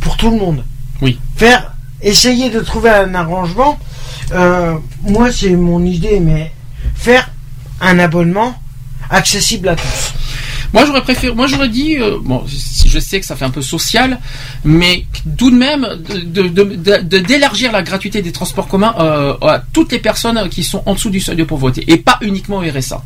pour 0.00 0.16
tout 0.16 0.30
le 0.30 0.38
monde. 0.38 0.64
Oui. 1.02 1.18
Faire 1.36 1.74
essayer 2.00 2.48
de 2.48 2.60
trouver 2.60 2.88
un 2.90 3.14
arrangement. 3.14 3.78
euh, 4.32 4.76
moi, 5.02 5.30
c'est 5.32 5.50
mon 5.56 5.84
idée, 5.84 6.20
mais 6.20 6.52
faire 6.94 7.30
un 7.80 7.98
abonnement 7.98 8.60
accessible 9.10 9.68
à 9.68 9.76
tous. 9.76 10.14
Moi 10.72 10.84
j'aurais 10.84 11.02
préféré, 11.02 11.34
moi 11.34 11.46
j'aurais 11.48 11.68
dit, 11.68 11.96
euh, 11.96 12.18
bon, 12.22 12.44
je 12.46 12.98
sais 13.00 13.18
que 13.18 13.26
ça 13.26 13.34
fait 13.34 13.44
un 13.44 13.50
peu 13.50 13.62
social, 13.62 14.20
mais 14.64 15.04
tout 15.36 15.50
de 15.50 15.56
même 15.56 15.86
d'élargir 17.02 17.72
la 17.72 17.82
gratuité 17.82 18.22
des 18.22 18.30
transports 18.30 18.68
communs 18.68 18.94
euh, 19.00 19.34
à 19.42 19.62
toutes 19.72 19.90
les 19.90 19.98
personnes 19.98 20.48
qui 20.48 20.62
sont 20.62 20.82
en 20.86 20.94
dessous 20.94 21.10
du 21.10 21.20
seuil 21.20 21.36
de 21.36 21.44
pauvreté 21.44 21.84
et 21.88 21.96
pas 21.96 22.18
uniquement 22.20 22.58
au 22.58 22.60
RSA. 22.60 23.02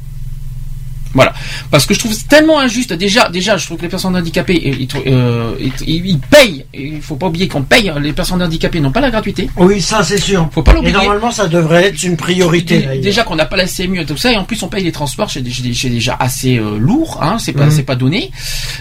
Voilà, 1.15 1.33
parce 1.71 1.87
que 1.87 1.95
je 1.95 2.01
trouve 2.01 2.13
tellement 2.27 2.59
injuste. 2.61 2.93
Déjà, 2.93 3.29
déjà, 3.29 3.57
je 3.57 3.67
trouve 3.67 3.77
que 3.79 3.83
les 3.83 3.89
personnes 3.89 4.17
handicapées, 4.17 4.61
ils, 4.65 4.83
ils, 4.83 4.89
euh, 5.13 5.55
ils- 5.87 6.19
payent. 6.19 6.65
Et 6.75 6.83
Il 6.95 7.03
faut 7.03 7.17
pas 7.17 7.27
oublier 7.27 7.49
qu'on 7.49 7.63
paye. 7.63 7.93
Les 8.01 8.13
personnes 8.13 8.43
handicapées 8.43 8.81
n'ont 8.81 8.91
pas 8.93 9.01
la 9.01 9.11
gratuité. 9.11 9.49
Oui, 9.57 9.81
ça 9.81 10.03
c'est 10.03 10.19
sûr. 10.19 10.49
Faut 10.53 10.63
pas 10.63 10.73
Et 10.73 10.75
l'oublier. 10.77 10.93
normalement, 10.95 11.31
ça 11.31 11.47
devrait 11.47 11.85
être 11.87 12.03
une 12.03 12.17
priorité. 12.17 12.79
Dé-. 12.81 12.99
Déjà 12.99 13.23
qu'on 13.25 13.37
n'a 13.37 13.45
pas 13.47 13.57
la 13.57 13.67
CMU 13.67 14.01
et 14.01 14.05
tout 14.07 14.17
ça, 14.17 14.33
et 14.33 14.37
en 14.37 14.45
plus 14.45 14.63
on 14.63 14.69
paye 14.69 14.83
les 14.85 14.93
transports, 14.93 15.31
c'est 15.31 15.41
dé- 15.43 15.53
c'est 15.75 15.89
déjà 15.89 16.17
assez 16.19 16.59
euh, 16.59 16.79
lourd, 16.79 17.19
hein, 17.23 17.37
c'est 17.39 17.53
pas, 17.53 17.67
Mhm. 17.67 17.71
c'est 17.71 17.83
pas 17.85 17.95
donné. 17.97 18.31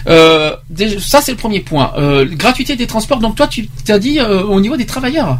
Euh, 0.08 0.54
déjà, 0.70 0.98
ça 1.00 1.20
c'est 1.20 1.32
le 1.32 1.38
premier 1.38 1.60
point. 1.60 1.92
Euh, 1.98 2.26
gratuité 2.32 2.76
des 2.76 2.86
transports. 2.86 3.18
Donc 3.20 3.36
toi 3.36 3.46
tu 3.46 3.68
t'as 3.84 3.98
dit 3.98 4.18
euh, 4.20 4.42
au 4.42 4.60
niveau 4.60 4.76
des 4.76 4.86
travailleurs. 4.86 5.38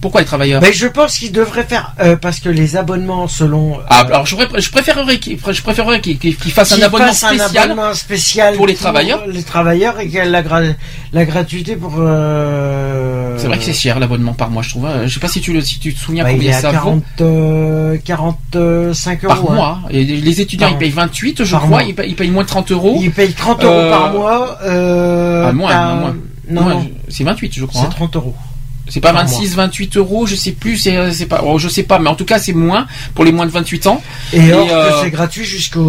Pourquoi 0.00 0.20
les 0.20 0.26
travailleurs 0.26 0.60
Mais 0.62 0.72
je 0.72 0.86
pense 0.86 1.18
qu'ils 1.18 1.32
devraient 1.32 1.64
faire 1.64 1.94
euh, 2.00 2.16
parce 2.16 2.40
que 2.40 2.48
les 2.48 2.76
abonnements 2.76 3.26
selon. 3.28 3.78
euh, 3.78 3.82
Ah, 3.88 4.00
alors 4.06 4.26
je, 4.26 4.36
préférerais- 4.36 4.60
je 4.60 4.70
préférerais 4.70 5.18
qu'ils 5.18 5.38
je 5.38 5.62
préférerais 5.62 6.00
qu'ils- 6.00 6.18
qu'ils- 6.18 6.36
qu'ils 6.36 6.52
fassent 6.52 6.72
un 6.72 6.82
abonnement 6.82 7.08
fassent 7.08 7.24
un 7.24 7.28
spécial. 7.38 7.70
abonnement 7.70 7.94
spécial 7.94 8.54
pour 8.56 8.66
les 8.66 8.74
travailleurs. 8.74 9.26
les 9.26 9.42
travailleurs 9.42 9.98
et 10.00 10.04
qu'il 10.06 10.14
y 10.14 10.18
ait 10.18 10.24
la, 10.24 10.42
gra- 10.42 10.74
la 11.12 11.24
gratuité 11.24 11.76
pour. 11.76 11.94
euh, 11.98 13.36
C'est 13.38 13.46
vrai 13.48 13.58
que 13.58 13.64
c'est 13.64 13.72
cher 13.72 13.98
l'abonnement 13.98 14.34
par 14.34 14.50
mois, 14.50 14.62
je 14.62 14.70
trouve. 14.70 14.86
Euh, 14.86 15.06
Je 15.08 15.14
sais 15.14 15.20
pas 15.20 15.28
si 15.28 15.40
tu 15.40 15.52
le, 15.52 15.60
si 15.62 15.78
tu 15.78 15.92
te 15.94 15.98
souviens 15.98 16.24
bah, 16.24 16.30
il 16.32 16.36
est 16.36 16.38
combien 16.38 16.56
à 16.56 16.60
ça 16.60 16.70
40, 16.72 17.02
vaut 17.18 17.24
euh, 17.24 17.96
45 18.04 19.24
euros. 19.24 19.34
par 19.34 19.50
hein. 19.52 19.54
mois. 19.54 19.78
Et 19.90 20.04
les 20.04 20.40
étudiants 20.40 20.68
Par- 20.68 20.76
ils 20.76 20.78
payent 20.78 20.90
28, 20.90 21.44
je 21.44 21.56
crois. 21.56 21.82
Ils 21.82 21.94
payent, 21.94 22.10
ils 22.10 22.16
payent 22.16 22.30
moins 22.30 22.42
de 22.44 22.48
30 22.48 22.70
euros. 22.72 22.98
Ils 23.02 23.10
payent 23.10 23.32
30 23.32 23.64
euros 23.64 23.90
par 23.90 24.12
mois. 24.12 24.58
Ah, 24.64 25.52
moins, 25.52 25.94
moins. 25.96 26.16
Non, 26.50 26.62
non, 26.64 26.90
c'est 27.08 27.24
28, 27.24 27.52
je 27.54 27.64
crois. 27.66 27.82
c'est 27.82 27.86
hein. 27.88 27.90
30 27.90 28.16
euros. 28.16 28.34
C'est 28.88 29.00
pas 29.00 29.12
par 29.12 29.22
26, 29.26 29.54
28 29.54 29.96
euros, 29.98 30.26
je 30.26 30.34
sais 30.34 30.52
plus, 30.52 30.76
c'est 30.78 30.96
euh, 30.96 31.12
pas, 31.28 31.42
oh, 31.44 31.58
je 31.58 31.68
sais 31.68 31.82
pas, 31.82 31.98
mais 31.98 32.08
en 32.08 32.14
tout 32.14 32.24
cas 32.24 32.38
c'est 32.38 32.52
moins 32.52 32.86
pour 33.14 33.24
les 33.24 33.32
moins 33.32 33.46
de 33.46 33.50
28 33.50 33.86
ans. 33.86 34.02
Et, 34.32 34.52
or 34.52 34.66
euh, 34.70 34.90
que 34.90 35.04
c'est 35.04 35.10
gratuit 35.10 35.44
jusqu'aux 35.44 35.80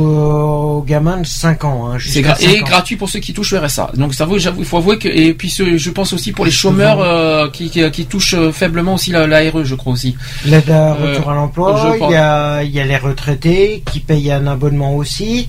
aux 0.79 0.81
gamins 0.81 1.17
de 1.21 1.25
5 1.25 1.63
ans. 1.65 1.89
Hein, 1.91 1.97
et 1.97 2.53
5 2.55 2.61
ans. 2.63 2.65
gratuit 2.65 2.95
pour 2.95 3.09
ceux 3.09 3.19
qui 3.19 3.33
touchent 3.33 3.51
le 3.51 3.59
RSA. 3.59 3.91
Donc 3.95 4.13
ça 4.13 4.25
vaut, 4.25 4.37
il 4.37 4.65
faut 4.65 4.77
avouer 4.77 4.97
que 4.97 5.07
et 5.07 5.33
puis 5.33 5.49
ce- 5.49 5.77
je 5.77 5.89
pense 5.89 6.13
aussi 6.13 6.31
pour 6.31 6.45
les 6.45 6.51
chômeurs 6.51 6.99
euh, 7.01 7.49
qui, 7.49 7.69
qui, 7.69 7.89
qui 7.91 8.05
touchent 8.05 8.33
euh, 8.35 8.51
faiblement 8.51 8.95
aussi 8.95 9.11
la, 9.11 9.27
la 9.27 9.39
RE, 9.49 9.63
je 9.63 9.75
crois 9.75 9.93
aussi. 9.93 10.15
L'aide 10.45 10.69
à 10.71 10.93
Euh, 10.93 11.11
retour 11.13 11.31
à 11.31 11.35
l'emploi, 11.35 11.91
je 11.93 11.99
pense- 11.99 12.11
il 12.11 12.13
y 12.13 12.17
a, 12.17 12.63
il 12.63 12.71
y 12.71 12.79
a 12.79 12.85
les 12.85 12.97
retraités 12.97 13.83
qui 13.91 13.99
payent 13.99 14.31
un 14.31 14.47
abonnement 14.47 14.95
aussi. 14.95 15.47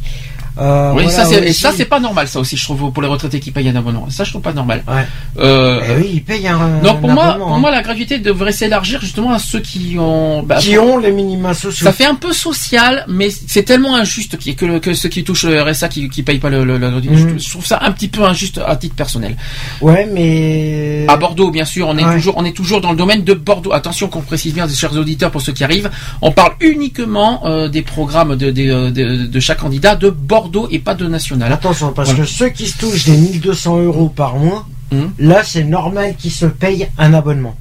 Euh, 0.58 0.92
oui, 0.94 1.04
voilà, 1.04 1.10
ça 1.10 1.24
c'est 1.26 1.52
ça 1.52 1.72
c'est 1.74 1.84
pas 1.84 2.00
normal 2.00 2.26
ça 2.28 2.40
aussi 2.40 2.56
je 2.56 2.64
trouve 2.64 2.90
pour 2.92 3.02
les 3.02 3.08
retraités 3.08 3.40
qui 3.40 3.50
payent 3.50 3.68
un 3.68 3.76
abonnement. 3.76 4.06
Ça 4.10 4.24
je 4.24 4.30
trouve 4.30 4.42
pas 4.42 4.52
normal. 4.52 4.82
Ouais. 4.88 5.06
Euh, 5.38 5.80
Eh 5.88 6.00
oui, 6.02 6.10
ils 6.14 6.24
payent 6.24 6.48
un, 6.48 6.80
donc 6.82 7.00
pour 7.00 7.10
un 7.10 7.14
moi, 7.14 7.34
pour 7.38 7.52
hein. 7.54 7.58
moi 7.58 7.70
la 7.70 7.82
gratuité 7.82 8.18
devrait 8.18 8.52
s'élargir 8.52 9.00
justement 9.00 9.32
à 9.32 9.38
ceux 9.38 9.60
qui 9.60 9.96
ont 9.98 10.42
bah, 10.42 10.56
qui 10.56 10.76
ont 10.78 10.98
les 10.98 11.12
minima 11.12 11.54
sociaux. 11.54 11.84
Ça 11.84 11.92
fait 11.92 12.04
un 12.06 12.14
peu 12.16 12.32
social, 12.32 13.04
mais 13.08 13.28
c'est 13.30 13.62
tellement 13.62 13.94
injuste 13.96 14.36
que, 14.56 14.66
le- 14.66 14.80
que 14.80 14.92
ceux 14.94 15.08
qui 15.08 15.22
touchent 15.24 15.44
le 15.44 15.60
RSA 15.62 15.88
qui, 15.88 16.08
qui 16.08 16.22
payent 16.22 16.38
pas 16.38 16.50
le. 16.50 16.64
Mhm. 16.64 17.38
Je 17.38 17.50
trouve 17.50 17.64
ça 17.66 17.78
un 17.82 17.92
petit 17.92 18.08
peu 18.08 18.24
injuste 18.24 18.60
à 18.66 18.76
titre 18.76 18.94
personnel. 18.96 19.36
Ouais, 19.80 20.08
mais 20.12 21.04
À 21.08 21.16
Bordeaux, 21.16 21.50
bien 21.50 21.64
sûr, 21.64 21.86
on 21.88 21.96
est 21.96 22.04
Ouais. 22.04 22.14
toujours, 22.16 22.34
on 22.36 22.44
est 22.44 22.56
toujours 22.56 22.80
dans 22.80 22.90
le 22.90 22.96
domaine 22.96 23.22
de 23.24 23.34
Bordeaux. 23.34 23.72
Attention 23.72 24.08
qu'on 24.08 24.22
précise 24.22 24.52
bien, 24.54 24.66
chers 24.68 24.96
auditeurs, 24.96 25.30
pour 25.30 25.42
ceux 25.42 25.52
qui 25.52 25.62
arrivent, 25.64 25.90
on 26.22 26.32
parle 26.32 26.52
uniquement 26.60 27.42
euh, 27.46 27.68
des 27.68 27.82
programmes 27.82 28.34
de, 28.36 28.50
de, 28.50 28.62
euh, 28.70 28.90
de- 28.90 29.26
de 29.26 29.40
chaque 29.40 29.58
candidat 29.58 29.94
de 29.96 30.10
Bordeaux 30.10 30.39
et 30.70 30.78
pas 30.78 30.94
de 30.94 31.06
national. 31.06 31.52
attention 31.52 31.92
parce 31.92 32.10
Voilà. 32.10 32.24
que 32.24 32.30
ceux 32.30 32.48
qui 32.50 32.66
se 32.66 32.78
touchent 32.78 33.04
des 33.04 33.16
1200 33.16 33.78
euros 33.82 34.08
par 34.08 34.36
mois, 34.36 34.66
Mhm. 34.92 35.10
là 35.18 35.42
c'est 35.44 35.64
normal 35.64 36.14
qu'ils 36.16 36.32
se 36.32 36.46
payent 36.46 36.88
un 36.98 37.14
abonnement 37.14 37.56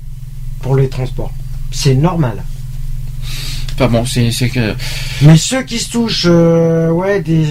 pour 0.62 0.76
les 0.76 0.90
transports. 0.90 1.32
C'est 1.72 1.94
normal. 1.96 2.44
Enfin 3.76 3.88
bon, 3.88 4.06
c'est 4.06 4.32
que 4.50 4.74
Mais 5.22 5.38
ceux 5.38 5.64
qui 5.64 5.80
se 5.80 5.90
touchent, 5.90 6.26
euh, 6.28 6.90
ouais, 6.90 7.22
des 7.22 7.46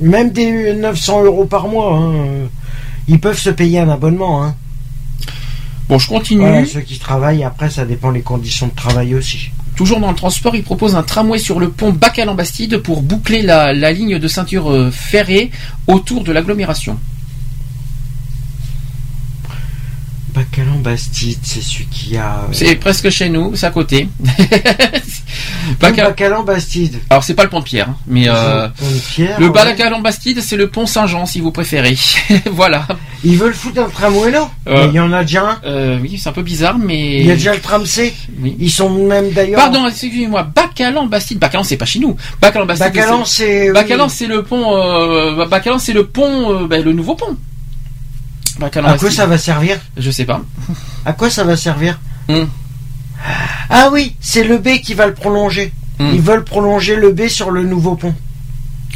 même 0.00 0.30
des 0.30 0.74
900 0.74 1.24
euros 1.24 1.44
par 1.46 1.66
mois, 1.68 1.96
hein, 1.96 2.12
euh, 2.14 2.46
ils 3.08 3.18
peuvent 3.18 3.38
se 3.38 3.50
payer 3.50 3.80
un 3.80 3.88
abonnement. 3.88 4.44
Hein. 4.44 4.54
bon, 5.88 5.98
je 5.98 6.06
continue. 6.08 6.42
Voilà, 6.42 6.64
ceux 6.66 6.82
qui 6.82 6.98
travaillent, 6.98 7.42
après 7.42 7.70
ça 7.70 7.84
dépend 7.84 8.12
des 8.12 8.20
conditions 8.22 8.68
de 8.68 8.74
travail 8.74 9.14
aussi. 9.14 9.50
Toujours 9.78 10.00
dans 10.00 10.10
le 10.10 10.16
transport, 10.16 10.56
il 10.56 10.64
propose 10.64 10.96
un 10.96 11.04
tramway 11.04 11.38
sur 11.38 11.60
le 11.60 11.70
pont 11.70 11.92
Bacal-en-Bastide 11.92 12.78
pour 12.78 13.00
boucler 13.00 13.42
la, 13.42 13.72
la 13.72 13.92
ligne 13.92 14.18
de 14.18 14.26
ceinture 14.26 14.72
euh, 14.72 14.90
ferrée 14.90 15.52
autour 15.86 16.24
de 16.24 16.32
l'agglomération. 16.32 16.98
Bacalan 20.34 20.78
Bastide, 20.78 21.38
c'est 21.42 21.60
celui 21.62 21.86
qui 21.86 22.16
a. 22.16 22.40
euh, 22.44 22.52
C'est 22.52 22.74
presque 22.76 23.10
chez 23.10 23.28
nous, 23.28 23.56
c'est 23.56 23.66
à 23.66 23.70
côté. 23.70 24.08
Bacal- 25.80 26.06
Bacalan 26.08 26.42
Bastide. 26.42 26.98
Alors 27.10 27.22
c'est 27.24 27.34
pas 27.34 27.44
le 27.44 27.48
pont 27.50 27.60
de 27.60 27.64
Pierre, 27.64 27.90
hein, 27.90 27.96
mais 28.06 28.24
euh, 28.28 28.68
le 29.38 29.46
ouais. 29.46 29.52
Bacal 29.52 29.92
en 29.94 30.00
Bastide, 30.00 30.40
c'est 30.40 30.56
le 30.56 30.68
pont 30.68 30.86
Saint-Jean 30.86 31.26
si 31.26 31.40
vous 31.40 31.50
préférez. 31.52 31.96
voilà. 32.52 32.86
Ils 33.24 33.36
veulent 33.36 33.54
foutre 33.54 33.80
un 33.80 33.88
tramway 33.88 34.30
là 34.30 34.48
Euh. 34.68 34.86
Il 34.88 34.94
y 34.94 35.00
en 35.00 35.12
a 35.12 35.22
déjà 35.22 35.42
un. 35.50 35.60
Euh, 35.66 35.98
oui, 36.00 36.18
c'est 36.22 36.28
un 36.28 36.32
peu 36.32 36.42
bizarre, 36.42 36.78
mais 36.78 37.20
Il 37.20 37.26
y 37.26 37.30
a 37.30 37.34
déjà 37.34 37.54
le 37.54 37.60
tram 37.60 37.84
C. 37.86 38.14
Oui. 38.40 38.56
Ils 38.58 38.70
sont 38.70 38.90
même 38.90 39.30
d'ailleurs. 39.32 39.60
Pardon, 39.60 39.86
excusez-moi, 39.88 40.42
Bacalan 40.54 41.06
Bastide. 41.06 41.38
Bacalan, 41.38 41.64
c'est 41.64 41.76
pas 41.76 41.84
chez 41.86 41.98
nous. 41.98 42.16
Bacalan 42.40 42.66
Bastide. 42.66 42.86
Bacalan, 42.92 43.24
c'est. 43.24 43.72
Bacalan, 43.72 44.08
c'est 44.08 44.26
le 44.26 44.42
pont. 44.42 44.76
Euh, 44.76 45.46
Bacalan, 45.46 45.78
c'est 45.78 45.92
le 45.92 46.06
pont, 46.06 46.52
euh, 46.52 46.66
ben, 46.66 46.82
le 46.84 46.92
nouveau 46.92 47.14
pont. 47.14 47.36
À 48.60 48.96
quoi 48.98 49.10
ça 49.10 49.26
va 49.26 49.38
servir 49.38 49.78
Je 49.96 50.10
sais 50.10 50.24
pas. 50.24 50.42
À 51.04 51.12
quoi 51.12 51.30
ça 51.30 51.44
va 51.44 51.56
servir 51.56 51.98
Hmm. 52.28 52.44
Ah 53.70 53.88
oui, 53.92 54.14
c'est 54.20 54.44
le 54.44 54.58
B 54.58 54.80
qui 54.82 54.94
va 54.94 55.06
le 55.06 55.14
prolonger. 55.14 55.72
Hmm. 55.98 56.10
Ils 56.14 56.20
veulent 56.20 56.44
prolonger 56.44 56.94
le 56.96 57.10
B 57.12 57.26
sur 57.28 57.50
le 57.50 57.64
nouveau 57.64 57.96
pont. 57.96 58.14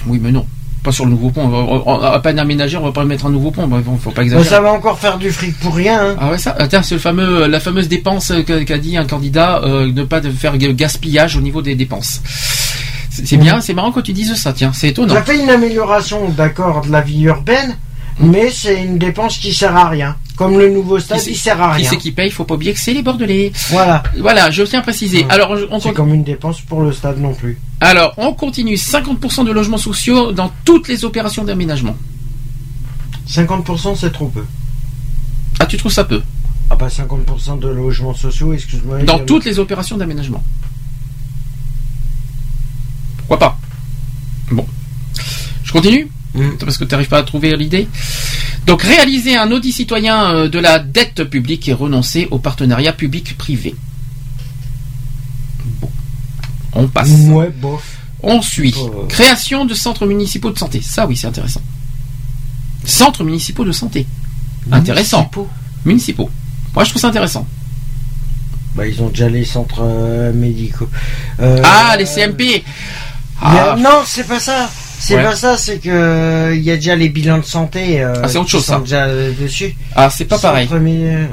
Oui, 0.07 0.19
mais 0.23 0.31
non. 0.33 0.47
Pas 0.83 0.93
sur 0.93 1.05
le 1.05 1.11
nouveau 1.13 1.31
pont. 1.31 1.45
On 1.45 1.49
va- 1.49 1.83
on- 1.87 2.01
à 2.03 2.19
peine 2.21 2.39
aménagé, 2.39 2.77
on 2.77 2.83
va 2.85 2.93
pas 2.93 3.05
mettre 3.05 3.27
un 3.27 3.31
nouveau 3.31 3.51
pont. 3.53 3.67
Bon, 3.69 3.83
faut 3.99 4.11
pas 4.11 4.17
Bah, 4.17 4.23
exagérer. 4.25 4.49
ça 4.49 4.61
va 4.61 4.73
encore 4.73 4.99
faire 4.99 5.17
du 5.19 5.31
fric 5.31 5.59
pour 5.61 5.75
rien. 5.75 6.01
hein. 6.11 6.17
Ah 6.21 6.31
ouais 6.31 6.39
ça 6.39 6.55
attends, 6.59 6.83
c'est 6.83 6.95
le 6.97 7.01
fameux 7.01 7.47
la 7.47 7.61
fameuse 7.61 7.89
dépense 7.89 8.33
qu'a 8.47 8.65
qu'a 8.65 8.79
dit 8.79 8.97
un 8.97 9.05
candidat 9.07 9.61
euh, 9.65 9.93
ne 9.93 10.03
pas 10.05 10.21
de 10.21 10.31
faire 10.31 10.57
ga- 10.59 10.73
gaspillage 10.73 11.37
au 11.37 11.41
niveau 11.41 11.63
des 11.63 11.75
dépenses. 11.77 12.21
C'est 13.11 13.27
c'est 13.27 13.37
bien, 13.37 13.61
c'est 13.61 13.75
marrant 13.75 13.93
quand 13.93 14.03
tu 14.03 14.13
dises 14.13 14.35
ça, 14.35 14.53
tiens, 14.53 14.73
c'est 14.75 14.89
étonnant. 14.89 15.15
Ça 15.15 15.23
fait 15.23 15.41
une 15.41 15.51
amélioration, 15.51 16.29
d'accord, 16.31 16.81
de 16.85 16.91
la 16.91 17.01
vie 17.03 17.23
urbaine, 17.23 17.77
mais 18.19 18.51
c'est 18.51 18.83
une 18.85 18.99
dépense 18.99 19.39
qui 19.39 19.53
sert 19.55 19.77
à 19.77 19.89
rien. 19.89 20.17
Comme 20.37 20.59
le 20.59 20.71
nouveau 20.71 20.99
stade, 20.99 21.21
Qui 21.21 21.31
il 21.31 21.37
sert 21.37 21.61
à 21.63 21.73
Qui 21.77 21.83
rien. 21.83 21.91
c'est 21.91 21.97
qui 21.99 22.11
paye? 22.13 22.29
Il 22.29 22.33
faut 22.33 22.45
pas 22.45 22.55
oublier 22.55 22.73
que 22.73 22.81
c'est 22.81 22.95
les 22.95 23.03
Bordelais. 23.03 23.53
Voilà. 23.71 24.03
Voilà, 24.19 24.51
je 24.51 24.63
tiens 24.63 24.79
à 24.81 24.83
préciser. 24.83 25.27
Alors, 25.29 25.55
on, 25.71 25.79
C'est 25.79 25.93
comme 25.93 26.13
une 26.15 26.25
dépense 26.25 26.61
pour 26.63 26.81
le 26.83 26.93
stade 26.93 27.19
non 27.21 27.35
plus. 27.35 27.59
alors, 27.81 28.15
on 28.17 28.33
continue. 28.33 28.75
50% 28.77 29.45
de 29.45 29.53
logements 29.53 29.77
sociaux 29.79 30.33
dans 30.33 30.51
toutes 30.65 30.89
les 30.89 31.05
opérations 31.05 31.45
d'aménagement. 31.45 31.97
50% 33.29 33.95
c'est 33.97 34.13
trop 34.13 34.27
peu. 34.29 34.45
Ah, 35.61 35.67
tu 35.67 35.77
trouves 35.77 35.93
ça 35.93 36.05
peu? 36.05 36.23
Ah 36.71 36.77
bah 36.77 36.89
50% 36.89 37.59
de 37.59 37.69
logements 37.69 38.15
sociaux, 38.15 38.53
excuse-moi. 38.55 39.03
Dans 39.05 39.19
toutes 39.21 39.45
les 39.45 39.59
opérations 39.59 39.97
d'aménagement. 39.99 40.43
Pourquoi 43.19 43.39
pas? 43.39 43.59
Bon. 44.51 44.67
Je 45.63 45.73
continue 45.73 46.11
Mm. 46.35 46.57
Parce 46.61 46.79
que 46.79 46.85
tu 46.85 46.91
n'arrives 46.93 47.09
pas 47.09 47.19
à 47.19 47.23
trouver 47.23 47.55
l'idée. 47.57 47.89
Donc, 48.67 48.83
réaliser 48.83 49.37
un 49.37 49.51
audit 49.51 49.73
citoyen 49.73 50.35
euh, 50.35 50.49
de 50.49 50.59
la 50.59 50.79
dette 50.79 51.25
publique 51.25 51.69
et 51.69 51.73
renoncer 51.73 52.29
au 52.31 52.39
partenariat 52.39 52.93
public-privé. 52.93 53.75
Bon. 55.81 55.91
On 56.75 56.87
passe. 56.89 57.11
Ouais, 57.29 57.51
bof. 57.51 57.83
On 58.23 58.41
suit. 58.41 58.75
Oh. 58.79 59.07
Création 59.09 59.65
de 59.65 59.75
centres 59.75 60.07
municipaux 60.07 60.51
de 60.51 60.59
santé. 60.59 60.81
Ça, 60.81 61.07
oui, 61.07 61.17
c'est 61.17 61.27
intéressant. 61.27 61.61
Centres 62.85 63.25
municipaux 63.25 63.65
de 63.65 63.73
santé. 63.73 64.07
Intéressant. 64.71 65.19
Municipaux. 65.19 65.49
Municipaux. 65.85 66.31
Moi, 66.75 66.85
je 66.85 66.91
trouve 66.91 67.03
ça 67.03 67.09
intéressant. 67.09 67.47
Bah 68.75 68.87
ils 68.87 69.03
ont 69.03 69.09
déjà 69.09 69.29
les 69.29 69.45
centres 69.45 69.83
euh, 69.83 70.33
médicaux. 70.33 70.89
Euh, 71.41 71.61
Ah, 71.63 71.95
les 71.99 72.07
CMP 72.07 72.65
Ah, 73.41 73.77
Non, 73.79 74.01
c'est 74.07 74.27
pas 74.27 74.41
ça. 74.41 74.71
C'est 75.05 75.17
Ouais. 75.17 75.23
pas 75.25 75.35
ça, 75.35 75.57
c'est 75.57 75.79
que 75.79 75.89
euh, 75.91 76.55
il 76.55 76.63
y 76.63 76.71
a 76.71 76.77
déjà 76.77 76.95
les 76.95 77.09
bilans 77.09 77.39
de 77.39 77.45
santé. 77.45 78.01
euh, 78.01 78.15
Ah, 78.23 78.29
c'est 78.29 78.37
autre 78.39 78.47
qui 78.47 78.53
chose, 78.53 78.65
sont 78.65 78.75
ça. 78.75 78.79
déjà 78.81 79.05
euh, 79.07 79.33
dessus. 79.41 79.75
ah, 79.97 80.09
c'est 80.11 80.27
pas 80.27 80.39
pareil. 80.39 80.69
Centre 80.69 80.79
mi- 80.79 81.05
euh, 81.07 81.27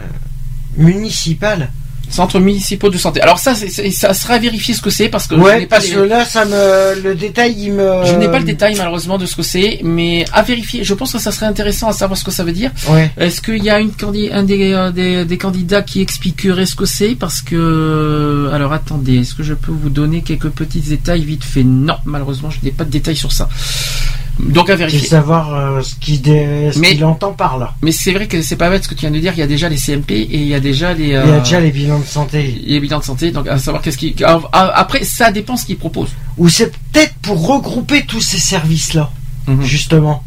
municipal. 0.75 1.69
Centres 2.09 2.39
municipaux 2.39 2.89
de 2.89 2.97
santé. 2.97 3.21
Alors 3.21 3.39
ça, 3.39 3.53
c'est- 3.55 3.69
c'est- 3.69 3.91
ça 3.91 4.13
sera 4.13 4.37
vérifié 4.39 4.73
ce 4.73 4.81
que 4.81 4.89
c'est 4.89 5.09
parce 5.09 5.27
que 5.27 5.35
je 5.35 5.41
n'ai 5.59 5.65
pas 5.67 5.75
parce 5.77 5.87
les- 5.87 5.95
que 5.95 5.99
là, 5.99 6.25
ça 6.25 6.45
me, 6.45 7.01
le 7.01 7.15
détail, 7.15 7.55
il 7.57 7.73
me. 7.73 8.05
Je 8.05 8.15
n'ai 8.15 8.27
pas 8.27 8.39
le 8.39 8.45
détail 8.45 8.75
malheureusement 8.77 9.17
de 9.17 9.25
ce 9.25 9.35
que 9.35 9.43
c'est, 9.43 9.79
mais 9.83 10.25
à 10.33 10.41
vérifier. 10.41 10.83
Je 10.83 10.93
pense 10.93 11.11
que 11.13 11.19
ça 11.19 11.31
serait 11.31 11.45
intéressant 11.45 11.87
à 11.87 11.93
savoir 11.93 12.17
ce 12.17 12.23
que 12.23 12.31
ça 12.31 12.43
veut 12.43 12.51
dire. 12.51 12.71
Ouais. 12.89 13.11
Est-ce 13.17 13.41
qu'il 13.41 13.63
y 13.63 13.69
a 13.69 13.79
une 13.79 13.91
un 14.31 14.43
des, 14.43 14.73
euh, 14.73 14.91
des, 14.91 15.25
des 15.25 15.37
candidats 15.37 15.81
qui 15.81 16.01
expliquerait 16.01 16.65
ce 16.65 16.75
que 16.75 16.85
c'est 16.85 17.15
Parce 17.15 17.41
que 17.41 18.49
alors 18.53 18.73
attendez, 18.73 19.17
est-ce 19.19 19.35
que 19.35 19.43
je 19.43 19.53
peux 19.53 19.71
vous 19.71 19.89
donner 19.89 20.21
quelques 20.21 20.49
petits 20.49 20.79
détails 20.79 21.23
vite 21.23 21.43
fait? 21.43 21.63
Non, 21.63 21.95
malheureusement, 22.05 22.49
je 22.49 22.57
n'ai 22.63 22.71
pas 22.71 22.85
de 22.85 22.89
détails 22.91 23.15
sur 23.17 23.31
ça. 23.31 23.49
Donc 24.39 24.69
à 24.69 24.75
vérifier. 24.75 25.07
savoir 25.07 25.53
euh, 25.53 25.81
ce 25.81 25.95
qu'il 25.95 26.21
dé- 26.21 26.71
ce 26.73 26.79
Mais- 26.79 26.91
qu'il 26.91 27.03
entend 27.05 27.33
par 27.33 27.57
là. 27.57 27.73
Mais 27.81 27.91
c'est 27.91 28.13
vrai 28.13 28.27
que 28.27 28.41
c'est 28.41 28.55
pas 28.55 28.69
bête 28.69 28.83
ce 28.85 28.87
que 28.89 28.95
tu 28.95 29.01
viens 29.01 29.11
de 29.11 29.19
dire. 29.19 29.33
Il 29.35 29.39
y 29.39 29.43
a 29.43 29.47
déjà 29.47 29.67
les 29.67 29.75
CMP 29.77 30.11
et 30.11 30.37
il 30.37 30.47
y 30.47 30.53
a 30.55 30.59
déjà 30.61 30.93
les. 30.93 31.03
Il 31.03 31.09
y 31.09 31.15
a 31.15 31.19
euh, 31.25 31.39
déjà 31.39 31.59
les 31.59 31.71
bilans 31.71 31.99
de 31.99 32.05
santé. 32.05 32.61
les 32.65 32.79
bilans 32.79 32.99
de 32.99 33.03
santé. 33.03 33.31
Donc 33.31 33.47
à 33.47 33.57
savoir 33.57 33.81
qu'est-ce 33.81 33.97
qui. 33.97 34.15
Après, 34.53 35.03
ça 35.03 35.31
dépend 35.31 35.57
ce 35.57 35.65
qu'ils 35.65 35.77
proposent. 35.77 36.11
Ou 36.37 36.47
c'est 36.47 36.71
peut-être 36.91 37.13
pour 37.21 37.45
regrouper 37.47 38.05
tous 38.05 38.21
ces 38.21 38.39
services-là, 38.39 39.11
Mhm. 39.47 39.61
justement. 39.63 40.23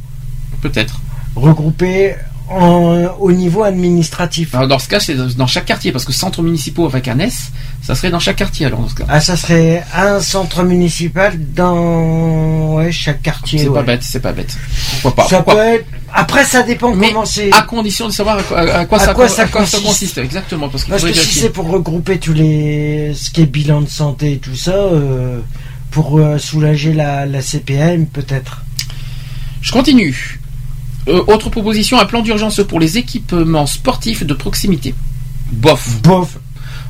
Peut-être. 0.61 1.01
Regrouper 1.35 2.15
en- 2.53 3.17
au 3.19 3.33
niveau 3.33 3.63
administratif. 3.65 4.55
Alors 4.55 4.69
dans 4.69 4.79
ce 4.79 4.89
cas, 4.89 5.01
c'est 5.01 5.15
dans 5.15 5.47
chaque 5.47 5.65
quartier 5.67 5.93
parce 5.93 6.05
que 6.05 6.13
centres 6.13 6.43
municipaux 6.43 6.87
avec 6.87 7.09
un 7.09 7.19
S, 7.19 7.51
ça 7.83 7.95
serait 7.95 8.11
dans 8.11 8.21
chaque 8.21 8.37
quartier 8.37 8.67
alors 8.67 8.81
dans 8.81 8.89
ce 8.89 8.95
cas. 8.95 9.05
Ah, 9.09 9.21
ça 9.21 9.37
serait 9.37 9.83
un 9.95 10.21
centre 10.21 10.63
municipal 10.63 11.33
dans 11.55 12.75
ouais, 12.77 12.93
chaque 12.93 13.23
quartier. 13.23 13.61
C'est 13.61 13.71
pas 13.71 13.83
bête, 13.83 14.03
c'est 14.03 14.21
pas 14.21 14.33
bête. 14.33 14.57
Pourquoi 15.03 15.25
pas 15.25 15.29
Ça 15.31 15.37
pourquoi 15.43 15.63
peut 15.63 15.69
être 15.75 15.87
Après, 16.13 16.45
ça 16.45 16.63
dépend 16.63 16.95
Mais 16.95 17.09
comment 17.09 17.25
c'est. 17.25 17.53
à 17.53 17.63
condition 17.63 18.07
de 18.07 18.13
savoir 18.13 18.39
à 18.39 18.43
quoi, 18.43 18.59
à 18.61 18.85
quoi 18.87 18.99
À 19.01 19.05
ça, 19.07 19.15
quoi 19.15 19.25
à 19.25 19.29
ça 19.29 19.47
quoi 19.47 19.67
ça 19.67 19.79
consiste. 19.81 20.19
Exactement, 20.19 20.69
parce 20.69 20.85
que 20.85 20.99
si 21.13 21.39
c'est 21.41 21.51
pour 21.51 21.69
regrouper 21.71 22.19
tous 22.19 22.33
les 22.35 23.13
ce 23.15 23.31
qui 23.31 23.43
est 23.43 23.47
bilan 23.47 23.81
de 23.83 23.89
santé 23.89 24.33
et 24.33 24.39
tout 24.39 24.57
ça, 24.57 24.73
euh, 24.75 25.41
pour 25.91 26.19
euh, 26.19 26.39
soulager 26.39 26.93
la, 26.93 27.27
la 27.27 27.43
CPM 27.43 28.07
peut-être. 28.07 28.63
Je 29.61 29.73
continue. 29.73 30.41
Euh, 31.09 31.23
autre 31.27 31.51
proposition, 31.51 31.99
un 31.99 32.05
plan 32.05 32.23
d'urgence 32.23 32.61
pour 32.69 32.79
les 32.79 32.99
équipements 32.99 33.67
sportifs 33.67 34.25
de 34.25 34.35
proximité. 34.35 34.95
Bof. 35.51 36.01
Bof. 36.03 36.39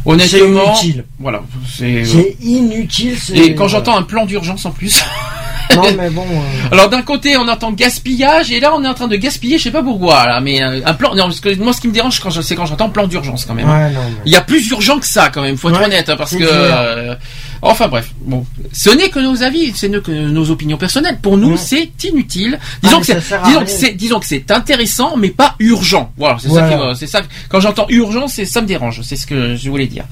Honnêtement, 0.04 0.28
C'est 0.28 0.48
inutile. 0.48 1.04
voilà, 1.18 1.42
c'est. 1.68 2.04
C'est 2.04 2.36
inutile. 2.42 3.16
Et 3.34 3.54
quand 3.54 3.68
j'entends 3.68 3.96
un 3.96 4.02
plan 4.02 4.26
d'urgence 4.26 4.66
en 4.66 4.70
plus. 4.72 5.02
Non 5.76 5.84
mais 5.96 6.10
bon. 6.10 6.26
euh, 6.26 6.68
Alors 6.72 6.88
d'un 6.90 7.00
côté 7.02 7.36
on 7.38 7.48
entend 7.48 7.72
gaspillage 7.72 8.50
et 8.52 8.60
là 8.60 8.72
on 8.76 8.84
est 8.84 8.88
en 8.88 8.92
train 8.94 9.08
de 9.08 9.16
gaspiller 9.16 9.56
je 9.56 9.62
sais 9.64 9.70
pas 9.70 9.82
pourquoi 9.82 10.26
là 10.26 10.40
mais 10.40 10.62
euh, 10.62 10.80
un 10.84 10.92
plan 10.94 11.14
non 11.14 11.24
parce 11.24 11.40
que 11.40 11.54
moi 11.56 11.72
ce 11.72 11.80
qui 11.80 11.88
me 11.88 11.92
dérange 11.94 12.20
quand 12.20 12.30
c'est 12.30 12.54
quand 12.54 12.66
j'entends 12.66 12.90
plan 12.90 13.06
d'urgence 13.06 13.46
quand 13.46 13.54
même. 13.54 13.68
Ouais, 13.68 13.90
non, 13.90 14.00
mais- 14.08 14.16
Il 14.26 14.32
y 14.32 14.36
a 14.36 14.42
plus 14.42 14.68
urgent 14.70 14.98
que 14.98 15.06
ça 15.06 15.30
quand 15.30 15.40
même 15.42 15.56
faut 15.56 15.70
être 15.70 15.78
Ouais, 15.78 15.86
honnête 15.86 16.08
hein, 16.10 16.16
parce 16.18 16.32
que 16.36 16.42
euh, 16.42 17.14
enfin 17.62 17.88
bref 17.88 18.10
bon 18.20 18.44
ce 18.72 18.90
n'est 18.90 19.08
que 19.08 19.18
nos 19.20 19.42
avis 19.42 19.72
ce 19.74 19.86
n'est 19.86 20.00
que 20.00 20.10
nos 20.10 20.50
opinions 20.50 20.76
personnelles 20.76 21.18
pour 21.22 21.36
nous 21.38 21.52
Mm. 21.52 21.56
c'est 21.56 21.90
inutile 22.04 22.58
Ah, 22.60 22.66
disons 22.82 23.00
que 23.00 23.06
c'est 23.06 23.14
disons 23.46 23.60
que 23.64 23.70
c'est 23.70 23.92
disons 23.92 24.20
que 24.20 24.26
c'est 24.26 24.50
intéressant 24.50 25.16
mais 25.16 25.30
pas 25.30 25.54
urgent 25.58 26.12
voilà 26.18 26.36
c'est 26.40 26.50
ça 26.50 26.68
qui 26.68 26.74
c'est 26.98 27.06
ça 27.06 27.22
quand 27.48 27.60
j'entends 27.60 27.86
urgent 27.88 28.28
c'est 28.28 28.44
ça 28.44 28.60
me 28.60 28.66
dérange 28.66 29.00
c'est 29.02 29.16
ce 29.16 29.26
que 29.26 29.56
je 29.56 29.70
voulais 29.70 29.86
dire. 29.86 30.04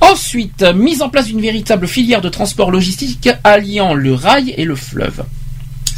Ensuite, 0.00 0.62
mise 0.74 1.02
en 1.02 1.08
place 1.10 1.26
d'une 1.26 1.40
véritable 1.40 1.86
filière 1.86 2.20
de 2.20 2.28
transport 2.28 2.70
logistique 2.70 3.28
alliant 3.44 3.94
le 3.94 4.14
rail 4.14 4.54
et 4.56 4.64
le 4.64 4.74
fleuve. 4.74 5.24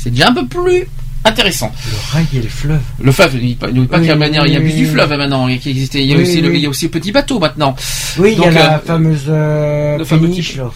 C'est 0.03 0.11
déjà 0.11 0.29
un 0.29 0.35
peu 0.35 0.47
plus 0.47 0.87
intéressant. 1.25 1.71
Le 1.89 1.97
rail 2.13 2.27
et 2.35 2.43
le 2.43 2.49
fleuve. 2.49 2.81
Le 3.01 3.13
fleuve, 3.13 3.35
n'oublie 3.35 3.55
pas, 3.55 3.69
n'oublie 3.69 3.87
pas 3.87 4.01
Oui, 4.01 4.11
a, 4.11 4.17
maintenant- 4.17 4.45
il 4.45 4.53
y 4.53 4.57
a 4.57 4.59
oui, 4.59 4.65
plus 4.65 4.73
du 4.75 4.85
oui. 4.87 4.91
fleuve 4.91 5.11
maintenant, 5.17 5.47
il 5.47 5.55
y 5.55 5.57
a- 5.57 5.61
qui 5.61 5.71
existait. 5.71 6.01
Il 6.03 6.07
y 6.11 6.15
a 6.15 6.17
Oui, 6.17 6.23
aussi 6.25 6.41
le, 6.41 6.49
oui. 6.51 6.57
il 6.57 6.63
y 6.63 6.67
a 6.67 6.69
aussi 6.69 6.87
le 6.87 6.91
petit 6.91 7.13
bateau 7.13 7.39
maintenant. 7.39 7.77
Oui, 8.19 8.33
il 8.33 8.39
y 8.39 8.43
a 8.43 8.47
Donc, 8.47 8.55
la 8.55 8.75
euh, 8.75 8.79
fameuse 8.85 9.23
euh, 9.29 9.99
le 9.99 10.05
fameux 10.05 10.27
péniche 10.29 10.57
là. 10.57 10.71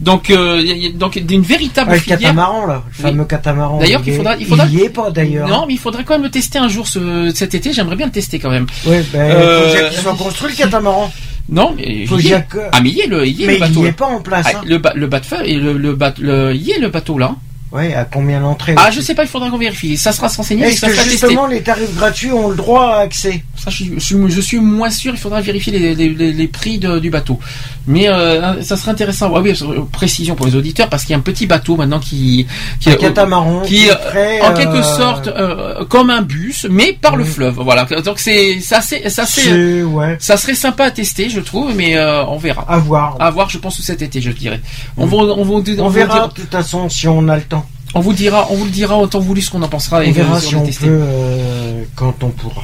Donc, 0.00 0.30
euh, 0.30 0.58
il 0.60 0.66
y 0.66 0.72
a- 0.72 0.74
il 0.74 0.86
a- 0.88 0.98
donc 0.98 1.16
d'une 1.20 1.42
véritable 1.42 1.90
Ouais, 1.90 1.96
le 1.98 2.02
filière. 2.02 2.18
catamaran 2.18 2.66
là, 2.66 2.82
le 2.84 3.04
Oui. 3.04 3.10
fameux 3.10 3.24
catamaran. 3.26 3.78
D'ailleurs, 3.78 4.02
il 4.04 4.14
faudra, 4.16 4.36
il 4.36 4.46
faudra. 4.46 4.66
Il 4.66 4.74
y 4.74 4.82
est 4.82 4.88
pas 4.88 5.12
d'ailleurs. 5.12 5.46
Non, 5.46 5.66
mais 5.68 5.74
il 5.74 5.78
faudrait 5.78 6.02
quand 6.02 6.14
même 6.14 6.24
le 6.24 6.30
tester 6.30 6.58
un 6.58 6.66
jour 6.66 6.88
ce, 6.88 7.30
cet 7.32 7.54
été. 7.54 7.72
J'aimerais 7.72 7.94
bien 7.94 8.06
le 8.06 8.12
tester 8.12 8.40
quand 8.40 8.50
même. 8.50 8.66
Ouais, 8.84 9.04
ben, 9.12 9.20
Euh, 9.20 9.60
faut 9.68 9.72
déjà 9.76 9.88
qu'il 9.90 9.98
soit 10.00 10.14
construit 10.16 10.50
le 10.50 10.56
catamaran. 10.56 11.12
Non, 11.48 11.74
mais 11.76 12.06
Faut 12.06 12.16
il 12.16 12.20
y 12.20 12.22
déjà 12.24 12.38
est. 12.38 12.48
que- 12.48 12.58
Ah, 12.72 12.80
mais 12.82 12.90
il 12.90 12.96
y 12.96 13.00
est 13.02 13.06
le, 13.06 13.26
il 13.26 13.38
y 13.40 13.44
est 13.44 13.46
Mais 13.46 13.54
le 13.54 13.60
bateau. 13.60 13.72
il 13.74 13.80
y 13.80 13.84
est 13.84 13.86
là. 13.88 13.92
pas 13.94 14.06
en 14.06 14.20
place. 14.22 14.46
Ah, 14.48 14.58
hein. 14.58 14.62
le, 14.66 14.78
ba- 14.78 14.92
le 14.94 15.06
bateau 15.06 15.36
et 15.44 15.54
le, 15.54 15.76
le, 15.76 15.94
bat- 15.94 16.14
le, 16.20 16.54
il 16.54 16.62
y 16.62 16.70
est 16.72 16.78
le 16.78 16.88
bateau 16.88 17.18
là. 17.18 17.34
Ouais, 17.72 17.94
à 17.94 18.04
combien 18.04 18.38
l'entrée 18.38 18.74
Ah, 18.76 18.90
je 18.90 19.00
sais 19.00 19.14
pas, 19.14 19.22
il 19.22 19.28
faudra 19.28 19.48
qu'on 19.48 19.56
vérifie. 19.56 19.96
Ça 19.96 20.12
sera 20.12 20.28
s'enseigner, 20.28 20.64
mais 20.64 20.72
Est-ce 20.72 20.82
que 20.84 20.92
justement 21.10 21.46
les 21.46 21.62
tarifs 21.62 21.94
gratuits 21.96 22.30
ont 22.30 22.48
le 22.50 22.56
droit 22.56 22.86
à 22.96 22.98
accès 22.98 23.42
Ça, 23.56 23.70
je, 23.70 23.76
suis- 23.76 23.92
je 23.94 24.00
suis- 24.00 24.16
je 24.30 24.40
suis 24.40 24.58
moins 24.58 24.90
sûr. 24.90 25.12
Il 25.14 25.18
faudra 25.18 25.40
vérifier 25.40 25.72
les, 25.72 25.94
les- 25.94 26.10
les- 26.10 26.32
les 26.32 26.48
prix 26.48 26.78
de- 26.78 26.98
du 26.98 27.08
bateau. 27.08 27.38
Mais 27.86 28.08
euh, 28.08 28.60
ça 28.62 28.76
serait 28.76 28.90
intéressant. 28.90 29.32
Ah 29.34 29.40
oui, 29.40 29.54
euh, 29.62 29.80
précision 29.90 30.34
pour 30.34 30.44
les 30.46 30.54
auditeurs 30.54 30.88
parce 30.90 31.04
qu'il 31.04 31.12
y 31.12 31.14
a 31.14 31.18
un 31.18 31.22
petit 31.22 31.46
bateau 31.46 31.76
maintenant 31.76 31.98
qui, 32.00 32.46
qui 32.80 32.90
Un 32.90 32.94
catamaran 32.96 33.62
qui, 33.62 33.74
qui 33.76 33.86
ferait, 33.86 34.40
en 34.42 34.50
euh, 34.50 34.54
quelque 34.54 34.82
sorte 34.82 35.28
euh, 35.28 35.84
comme 35.86 36.10
un 36.10 36.22
bus, 36.22 36.66
mais 36.68 36.92
par 37.00 37.16
le 37.16 37.24
fleuve. 37.24 37.54
Voilà. 37.62 37.84
Donc 38.04 38.18
c'est 38.18 38.60
ça 38.60 38.80
c'est 38.82 39.08
ça 39.08 39.24
c'est 39.24 39.40
C'est- 39.42 39.82
ouais. 39.82 40.16
ça 40.20 40.36
serait 40.36 40.54
sympa 40.54 40.84
à 40.84 40.90
tester, 40.90 41.30
je 41.30 41.40
trouve, 41.40 41.74
mais 41.74 41.98
on 42.28 42.36
verra. 42.36 42.66
À 42.68 42.78
voir. 42.78 43.16
À 43.18 43.30
voir, 43.30 43.48
je 43.48 43.56
pense 43.58 43.80
cet 43.80 44.02
été, 44.02 44.20
je 44.20 44.30
dirais. 44.30 44.60
On, 44.96 45.06
va, 45.06 45.16
on, 45.16 45.42
va, 45.44 45.52
On 45.52 45.62
vous 45.84 45.88
verra 45.90 46.28
de 46.28 46.32
toute 46.34 46.50
façon 46.50 46.88
si 46.90 47.08
on 47.08 47.26
a 47.28 47.36
le 47.36 47.42
temps. 47.42 47.61
On 47.94 48.00
vous 48.00 48.12
dira, 48.12 48.46
on 48.50 48.56
vous 48.56 48.64
le 48.64 48.70
dira 48.70 48.96
autant 48.98 49.20
voulu 49.20 49.40
ce 49.42 49.50
qu'on 49.50 49.62
en 49.62 49.68
pensera. 49.68 49.98
On 49.98 50.02
et 50.02 50.12
verra 50.12 50.40
si 50.40 50.54
on 50.56 50.64
testé. 50.64 50.86
peut 50.86 50.98
euh, 51.00 51.84
quand 51.94 52.22
on 52.22 52.30
pourra. 52.30 52.62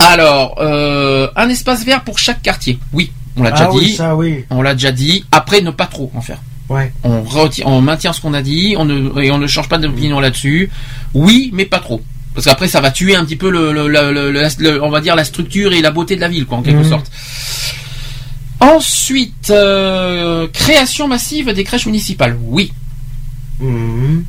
Alors, 0.00 0.56
euh, 0.60 1.28
un 1.36 1.48
espace 1.48 1.84
vert 1.84 2.02
pour 2.04 2.18
chaque 2.18 2.42
quartier. 2.42 2.78
Oui, 2.92 3.10
on 3.36 3.42
l'a 3.42 3.50
déjà 3.52 3.64
Ah 3.68 3.72
oui, 3.72 3.84
dit. 3.86 3.92
ça 3.94 4.14
oui. 4.14 4.44
On 4.50 4.62
l'a 4.62 4.74
déjà 4.74 4.92
dit. 4.92 5.24
Après, 5.32 5.60
ne 5.62 5.70
pas 5.70 5.86
trop 5.86 6.10
en 6.14 6.20
faire. 6.20 6.38
Ouais. 6.68 6.92
On, 7.04 7.24
on 7.66 7.80
maintient 7.82 8.12
ce 8.14 8.20
qu'on 8.20 8.32
a 8.34 8.40
dit, 8.42 8.74
on 8.78 8.84
ne, 8.86 9.20
et 9.22 9.30
on 9.30 9.38
ne 9.38 9.46
change 9.46 9.68
pas 9.68 9.78
d'opinion 9.78 10.18
là-dessus. 10.20 10.70
Oui, 11.14 11.50
mais 11.52 11.64
pas 11.66 11.78
trop. 11.78 12.02
Parce 12.34 12.46
qu'après, 12.46 12.68
ça 12.68 12.80
va 12.80 12.90
tuer 12.90 13.14
un 13.14 13.24
petit 13.24 13.36
peu 13.36 13.50
le, 13.50 13.72
le- 13.72 13.86
le- 13.88 14.12
le- 14.12 14.30
le- 14.32 14.48
le- 14.58 14.82
on 14.82 14.90
va 14.90 15.00
dire 15.00 15.14
la 15.14 15.24
structure 15.24 15.72
et 15.72 15.80
la 15.82 15.90
beauté 15.90 16.16
de 16.16 16.20
la 16.20 16.28
ville, 16.28 16.46
quoi, 16.46 16.58
en 16.58 16.62
quelque 16.62 16.78
Mhm. 16.82 16.88
sorte. 16.88 17.10
Ensuite, 18.60 19.50
euh, 19.50 20.48
création 20.52 21.06
massive 21.06 21.52
des 21.52 21.64
crèches 21.64 21.86
municipales. 21.86 22.36
Oui, 22.42 22.72
Mhm. 23.60 24.24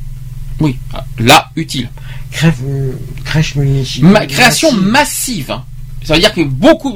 oui, 0.60 0.78
là, 1.18 1.50
utile. 1.56 1.88
Crève- 2.32 2.94
crèche 3.24 3.54
municipale. 3.56 4.10
Ma- 4.10 4.26
création 4.26 4.72
massive. 4.72 5.48
massive. 5.48 5.56
Ça 6.04 6.14
veut 6.14 6.20
dire 6.20 6.32
que 6.32 6.42
beaucoup, 6.42 6.94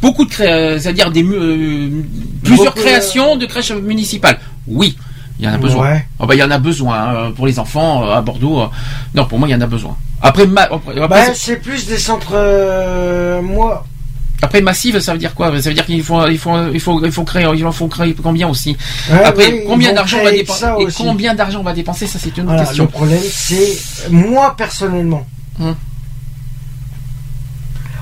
beaucoup 0.00 0.24
de 0.24 0.30
cré- 0.30 0.78
c'est-à-dire 0.80 1.10
des 1.12 1.22
mu- 1.22 1.36
euh, 1.36 2.02
plusieurs 2.42 2.72
Beaucoup, 2.74 2.80
créations 2.86 3.36
de 3.36 3.46
crèches 3.46 3.70
municipales. 3.72 4.38
Oui, 4.66 4.96
il 5.38 5.44
y 5.44 5.48
en 5.48 5.52
a 5.52 5.58
besoin. 5.58 5.90
Ouais. 5.92 6.06
Ah 6.18 6.26
bah, 6.26 6.34
il 6.34 6.38
y 6.38 6.42
en 6.42 6.50
a 6.50 6.58
besoin 6.58 6.98
hein, 7.26 7.32
pour 7.36 7.46
les 7.46 7.58
enfants 7.60 8.04
euh, 8.04 8.14
à 8.16 8.20
Bordeaux. 8.20 8.62
euh. 8.62 8.66
Non, 9.14 9.26
pour 9.26 9.38
moi, 9.38 9.46
il 9.48 9.52
y 9.52 9.54
en 9.54 9.60
a 9.60 9.66
besoin. 9.66 9.96
Après, 10.20 10.46
ma- 10.46 10.62
après, 10.62 10.92
après, 11.00 11.08
Bah, 11.08 11.24
c'est- 11.26 11.34
c'est 11.52 11.56
plus 11.56 11.86
des 11.86 11.98
centres. 11.98 12.32
euh, 12.34 13.40
moi, 13.42 13.86
après, 14.42 14.60
massive, 14.60 14.98
ça 15.00 15.12
veut 15.12 15.18
dire 15.18 15.34
quoi? 15.34 15.46
Ça 15.62 15.68
veut 15.68 15.74
dire 15.74 15.86
qu'il 15.86 16.02
faut, 16.02 16.26
il 16.28 16.38
faut, 16.38 16.68
il 16.72 16.80
faut, 16.80 17.04
il 17.04 17.12
faut 17.12 17.24
créer, 17.24 17.46
en 17.46 17.72
faut 17.72 17.86
créer 17.88 18.14
combien 18.14 18.48
aussi? 18.48 18.76
Ouais, 19.10 19.22
Après, 19.24 19.52
oui, 19.52 19.60
combien 19.66 19.92
d'argent 19.94 20.18
on 20.20 20.24
va 20.24 20.32
dépenser 20.32 20.66
Et 20.80 20.84
aussi. 20.84 21.02
combien 21.02 21.34
d'argent 21.34 21.60
on 21.60 21.62
va 21.62 21.72
dépenser? 21.72 22.06
Ça, 22.06 22.18
c'est 22.18 22.36
une 22.36 22.44
autre 22.44 22.52
voilà, 22.52 22.64
question. 22.66 22.84
le 22.84 22.90
problème, 22.90 23.20
c'est 23.30 23.78
moi 24.10 24.54
personnellement. 24.56 25.24
Hum. 25.60 25.76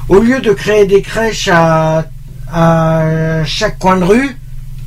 Au 0.08 0.18
lieu 0.18 0.40
de 0.40 0.52
créer 0.52 0.86
des 0.86 1.02
crèches 1.02 1.48
à, 1.52 2.04
à 2.52 3.44
chaque 3.44 3.78
coin 3.78 3.96
de 3.98 4.04
rue, 4.04 4.36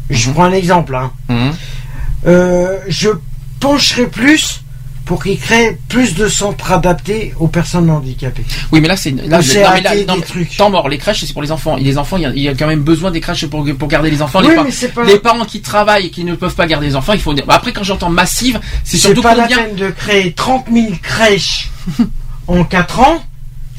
je 0.10 0.28
Mhm. 0.28 0.34
prends 0.34 0.44
un 0.46 0.52
exemple. 0.54 0.96
hein, 0.96 1.12
Hum. 1.30 1.52
euh, 2.28 2.80
je 2.88 3.10
pencherai 3.60 4.08
plus 4.08 4.63
pour 5.06 5.22
qu'ils 5.22 5.38
créent 5.40 5.78
plus 5.90 6.16
de 6.16 6.28
centres 6.30 6.72
adaptés 6.72 7.34
aux 7.38 7.48
personnes 7.50 7.90
handicapées. 7.90 8.46
Oui, 8.72 8.80
mais 8.80 8.88
là, 8.88 8.96
c'est 8.96 9.12
là, 9.12 9.42
je- 9.42 9.60
non, 9.60 9.66
mais 9.74 9.82
là, 9.82 9.92
non, 10.08 10.16
temps 10.58 10.70
mort. 10.70 10.88
Les 10.88 10.98
crèches, 10.98 11.26
c'est 11.26 11.34
pour 11.34 11.42
les 11.42 11.52
enfants. 11.52 11.78
Et 11.78 11.82
les 11.84 11.98
enfants, 11.98 12.16
il 12.18 12.24
y, 12.24 12.26
a, 12.26 12.30
il 12.30 12.40
y 12.42 12.48
a 12.48 12.54
quand 12.54 12.68
même 12.68 12.84
besoin 12.84 13.12
des 13.12 13.20
crèches 13.20 13.46
pour, 13.48 13.66
pour 13.78 13.88
garder 13.90 14.10
les 14.10 14.22
enfants. 14.22 14.40
Oui, 14.42 14.48
les, 14.56 14.64
mais 14.64 14.72
c'est 14.72 14.90
pas- 14.94 15.04
les 15.04 15.20
parents 15.20 15.44
qui 15.46 15.62
travaillent 15.62 16.06
et 16.06 16.10
qui 16.10 16.24
ne 16.24 16.36
peuvent 16.36 16.56
pas 16.56 16.68
garder 16.68 16.88
les 16.88 16.96
enfants, 16.96 17.12
il 17.14 17.20
faut. 17.20 17.36
Après, 17.50 17.74
quand 17.74 17.84
j'entends 17.84 18.10
massive, 18.10 18.60
c'est 18.86 18.92
C'est 18.98 19.08
surtout 19.08 19.22
pas 19.22 19.36
combien 19.36 19.58
la 19.58 19.64
peine 19.64 19.76
de 19.76 19.90
créer 19.90 20.32
30 20.32 20.68
000 20.72 20.88
crèches 21.02 21.70
en 22.48 22.64
4 22.64 23.00
ans, 23.02 23.22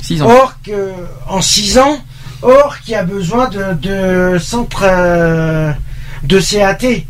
6 0.02 0.20
ans. 0.22 0.28
or 0.28 0.54
que 0.62 0.92
en 1.28 1.40
6 1.40 1.78
ans, 1.78 1.98
or 2.42 2.76
qu'il 2.84 2.92
y 2.92 2.96
a 2.96 3.02
besoin 3.04 3.48
de, 3.48 3.72
de 3.80 4.38
centres 4.38 4.82
euh, 4.84 5.72
de 6.24 6.38
CAT. 6.38 7.04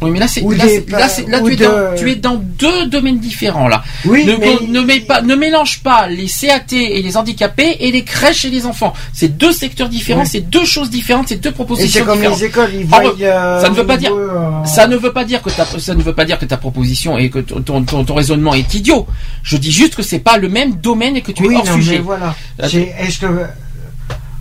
Oui, 0.00 0.10
mais 0.12 0.20
là, 0.20 0.28
c'est 0.28 0.40
là, 0.42 0.48
des 0.66 0.84
là, 0.88 1.40
tu, 1.40 1.52
es 1.52 1.56
de- 1.56 1.64
dans, 1.64 1.96
tu 1.96 2.10
es 2.10 2.14
dans 2.16 2.36
deux 2.36 2.86
domaines 2.86 3.18
différents 3.18 3.66
là. 3.68 3.82
Oui, 4.04 4.24
ne, 4.24 4.36
mais 4.36 4.56
ne, 4.68 4.80
mets 4.80 5.00
pas, 5.00 5.22
ne 5.22 5.34
mélange 5.34 5.80
pas 5.82 6.06
les 6.06 6.26
CAT 6.28 6.72
et 6.72 7.02
les 7.02 7.16
handicapés 7.16 7.76
et 7.80 7.90
les 7.90 8.04
crèches 8.04 8.44
et 8.44 8.50
les 8.50 8.64
enfants. 8.66 8.92
C'est 9.12 9.36
deux 9.36 9.52
secteurs 9.52 9.88
différents, 9.88 10.22
Oui. 10.22 10.28
c'est 10.30 10.48
deux 10.48 10.64
choses 10.64 10.90
différentes, 10.90 11.28
c'est 11.28 11.40
deux 11.40 11.48
et 11.50 11.52
propositions 11.52 12.00
c'est 12.00 12.06
comme 12.06 12.16
différentes. 12.18 12.38
les 12.40 12.44
écoles, 12.46 12.70
ils 12.74 12.86
Ah, 12.92 13.00
voient. 13.00 13.14
euh, 13.20 13.60
ça 13.62 13.68
ne 13.70 13.74
veut 13.74 13.86
pas 13.86 13.96
dire- 13.96 14.14
euh, 14.14 14.64
Ça 14.64 14.86
ne 14.86 14.96
veut 14.96 15.12
pas 15.12 15.24
dire 15.24 15.42
que 15.42 15.50
ta, 15.50 15.64
ça 15.64 15.94
ne 15.94 16.02
veut 16.02 16.14
pas 16.14 16.24
dire 16.24 16.38
que 16.38 16.44
ta 16.44 16.56
proposition 16.56 17.18
et 17.18 17.28
que 17.30 17.40
ton, 17.40 17.60
ton, 17.62 17.82
ton- 17.82 18.04
ton 18.04 18.14
raisonnement 18.14 18.54
est 18.54 18.72
idiot. 18.74 19.06
Je 19.42 19.56
dis 19.56 19.72
juste 19.72 19.94
que 19.96 20.02
c'est 20.02 20.18
pas 20.20 20.36
le 20.38 20.48
même 20.48 20.74
domaine 20.74 21.16
et 21.16 21.22
que 21.22 21.32
tu 21.32 21.46
oui, 21.46 21.54
es 21.54 21.58
hors 21.58 21.64
non, 21.66 21.74
sujet. 21.74 21.98
voilà. 21.98 22.34
Euh, 22.62 22.68
Est-ce 23.00 23.18
que 23.18 23.26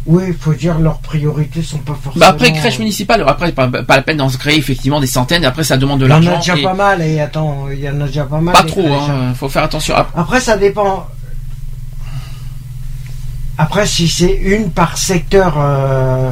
oui, 0.08 0.24
il 0.30 0.34
faut 0.34 0.54
dire 0.54 0.80
leurs 0.80 1.00
priorités 1.00 1.62
sont 1.62 1.78
pas 1.80 1.94
forcément. 2.02 2.26
Bah 2.26 2.30
après 2.32 2.52
crèche 2.54 2.80
municipale, 2.80 3.24
après 3.28 3.52
pas, 3.52 3.68
pas 3.68 3.96
la 3.98 4.02
peine 4.02 4.18
d'en 4.18 4.30
créer 4.30 4.58
effectivement 4.58 5.00
des 5.00 5.08
centaines. 5.08 5.44
Après 5.46 5.64
ça 5.64 5.78
demande 5.78 6.00
de 6.00 6.06
Il 6.06 6.10
y 6.10 6.14
en 6.14 6.20
l'argent. 6.20 6.34
a 6.34 6.38
déjà 6.38 6.58
et- 6.58 6.64
pas 6.64 6.74
mal 6.74 7.02
et 7.02 7.20
attends, 7.20 7.66
il 7.72 7.80
y 7.80 7.90
en 7.90 8.00
a 8.02 8.06
déjà 8.08 8.24
pas 8.26 8.40
mal. 8.42 8.54
Pas 8.56 8.64
trop, 8.64 8.82
crèches, 8.84 9.10
hein, 9.10 9.34
faut 9.36 9.50
faire 9.50 9.64
attention. 9.64 9.96
Après, 10.16 10.40
ça 10.40 10.58
dépend. 10.58 11.08
Après, 13.58 13.86
si 13.88 14.08
c'est 14.08 14.34
une 14.36 14.70
par 14.72 14.98
secteur, 14.98 15.56
euh, 15.58 16.32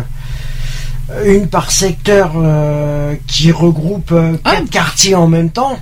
une 1.26 1.48
par 1.48 1.72
secteur 1.72 2.34
euh, 2.36 3.16
qui 3.28 3.52
regroupe 3.52 4.12
euh, 4.12 4.38
Ah. 4.44 4.52
quatre 4.58 4.70
quartiers 4.70 5.16
en 5.16 5.28
même 5.28 5.50
temps, 5.50 5.78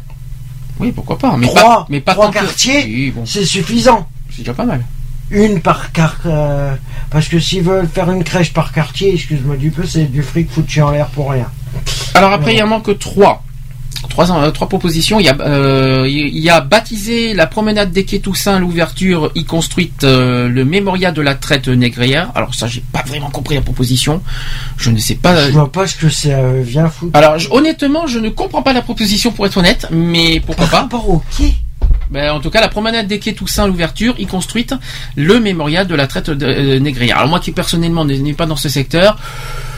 oui, 0.79 0.91
pourquoi 0.93 1.17
pas. 1.17 1.35
Mais 1.37 1.47
trois, 1.47 1.61
pas, 1.61 1.85
mais 1.89 1.99
pas 1.99 2.13
trois 2.13 2.29
que- 2.29 2.33
quartiers, 2.35 2.83
Oui, 2.85 3.11
bon, 3.11 3.25
c'est 3.25 3.45
suffisant. 3.45 4.07
c'est 4.31 4.39
déjà 4.39 4.53
pas 4.53 4.63
mal. 4.65 4.83
Une 5.33 5.61
par 5.61 5.91
quartier, 5.91 6.31
parce 7.09 7.27
que 7.27 7.39
s'ils 7.39 7.63
veulent 7.63 7.87
faire 7.87 8.09
une 8.11 8.23
crèche 8.23 8.53
par 8.53 8.71
quartier, 8.71 9.13
excuse-moi 9.15 9.57
du 9.57 9.71
peu, 9.71 9.83
c'est 9.85 10.05
du 10.05 10.21
fric 10.23 10.49
foutu 10.49 10.81
en 10.81 10.91
l'air 10.91 11.07
pour 11.07 11.31
rien. 11.31 11.47
Alors 12.13 12.31
après, 12.31 12.53
il 12.55 12.61
en 12.63 12.67
manque 12.67 12.97
trois. 12.99 13.43
Trois, 14.09 14.29
euh, 14.31 14.51
trois 14.51 14.67
propositions. 14.67 15.19
Il 15.19 15.25
y, 15.25 15.29
a, 15.29 15.37
euh, 15.39 16.05
il 16.07 16.37
y 16.37 16.49
a 16.49 16.59
baptisé 16.59 17.33
la 17.33 17.47
promenade 17.47 17.91
des 17.93 18.03
Quais 18.03 18.19
Toussaint, 18.19 18.59
l'ouverture, 18.59 19.31
y 19.33 19.45
construite 19.45 20.03
euh, 20.03 20.49
le 20.49 20.65
mémorial 20.65 21.13
de 21.13 21.21
la 21.21 21.35
traite 21.35 21.69
négrière. 21.69 22.29
Alors 22.35 22.53
ça, 22.53 22.67
j'ai 22.67 22.83
pas 22.91 23.01
vraiment 23.07 23.29
compris 23.29 23.55
la 23.55 23.61
proposition. 23.61 24.21
Je 24.77 24.89
ne 24.91 24.97
sais 24.99 25.15
pas. 25.15 25.47
Je 25.47 25.51
vois 25.53 25.71
pas 25.71 25.87
ce 25.87 25.95
que 25.95 26.09
ça 26.09 26.29
euh, 26.29 26.61
vient 26.63 26.89
foutre. 26.89 27.17
Alors 27.17 27.39
je- 27.39 27.49
honnêtement, 27.49 28.05
je 28.05 28.19
ne 28.19 28.29
comprends 28.29 28.61
pas 28.61 28.73
la 28.73 28.81
proposition 28.81 29.31
pour 29.31 29.45
être 29.47 29.57
honnête, 29.57 29.87
mais 29.89 30.41
pourquoi 30.45 30.65
par 30.65 30.71
pas 30.71 30.81
rapport 30.81 31.09
au 31.09 31.23
quai 31.37 31.53
Ben, 32.09 32.31
en 32.31 32.39
tout 32.39 32.49
cas, 32.49 32.61
la 32.61 32.67
promenade 32.67 33.07
des 33.07 33.19
quais 33.19 33.33
Toussaint, 33.33 33.67
l'ouverture, 33.67 34.15
y 34.19 34.25
construite 34.25 34.73
le 35.15 35.39
mémorial 35.39 35.87
de 35.87 35.95
la 35.95 36.07
traite 36.07 36.29
de, 36.29 36.45
euh, 36.45 36.79
négrière. 36.79 37.17
Alors 37.17 37.29
moi 37.29 37.39
qui 37.39 37.51
personnellement 37.51 38.05
n'est 38.05 38.33
pas 38.33 38.45
dans 38.45 38.55
ce 38.55 38.69
secteur, 38.69 39.17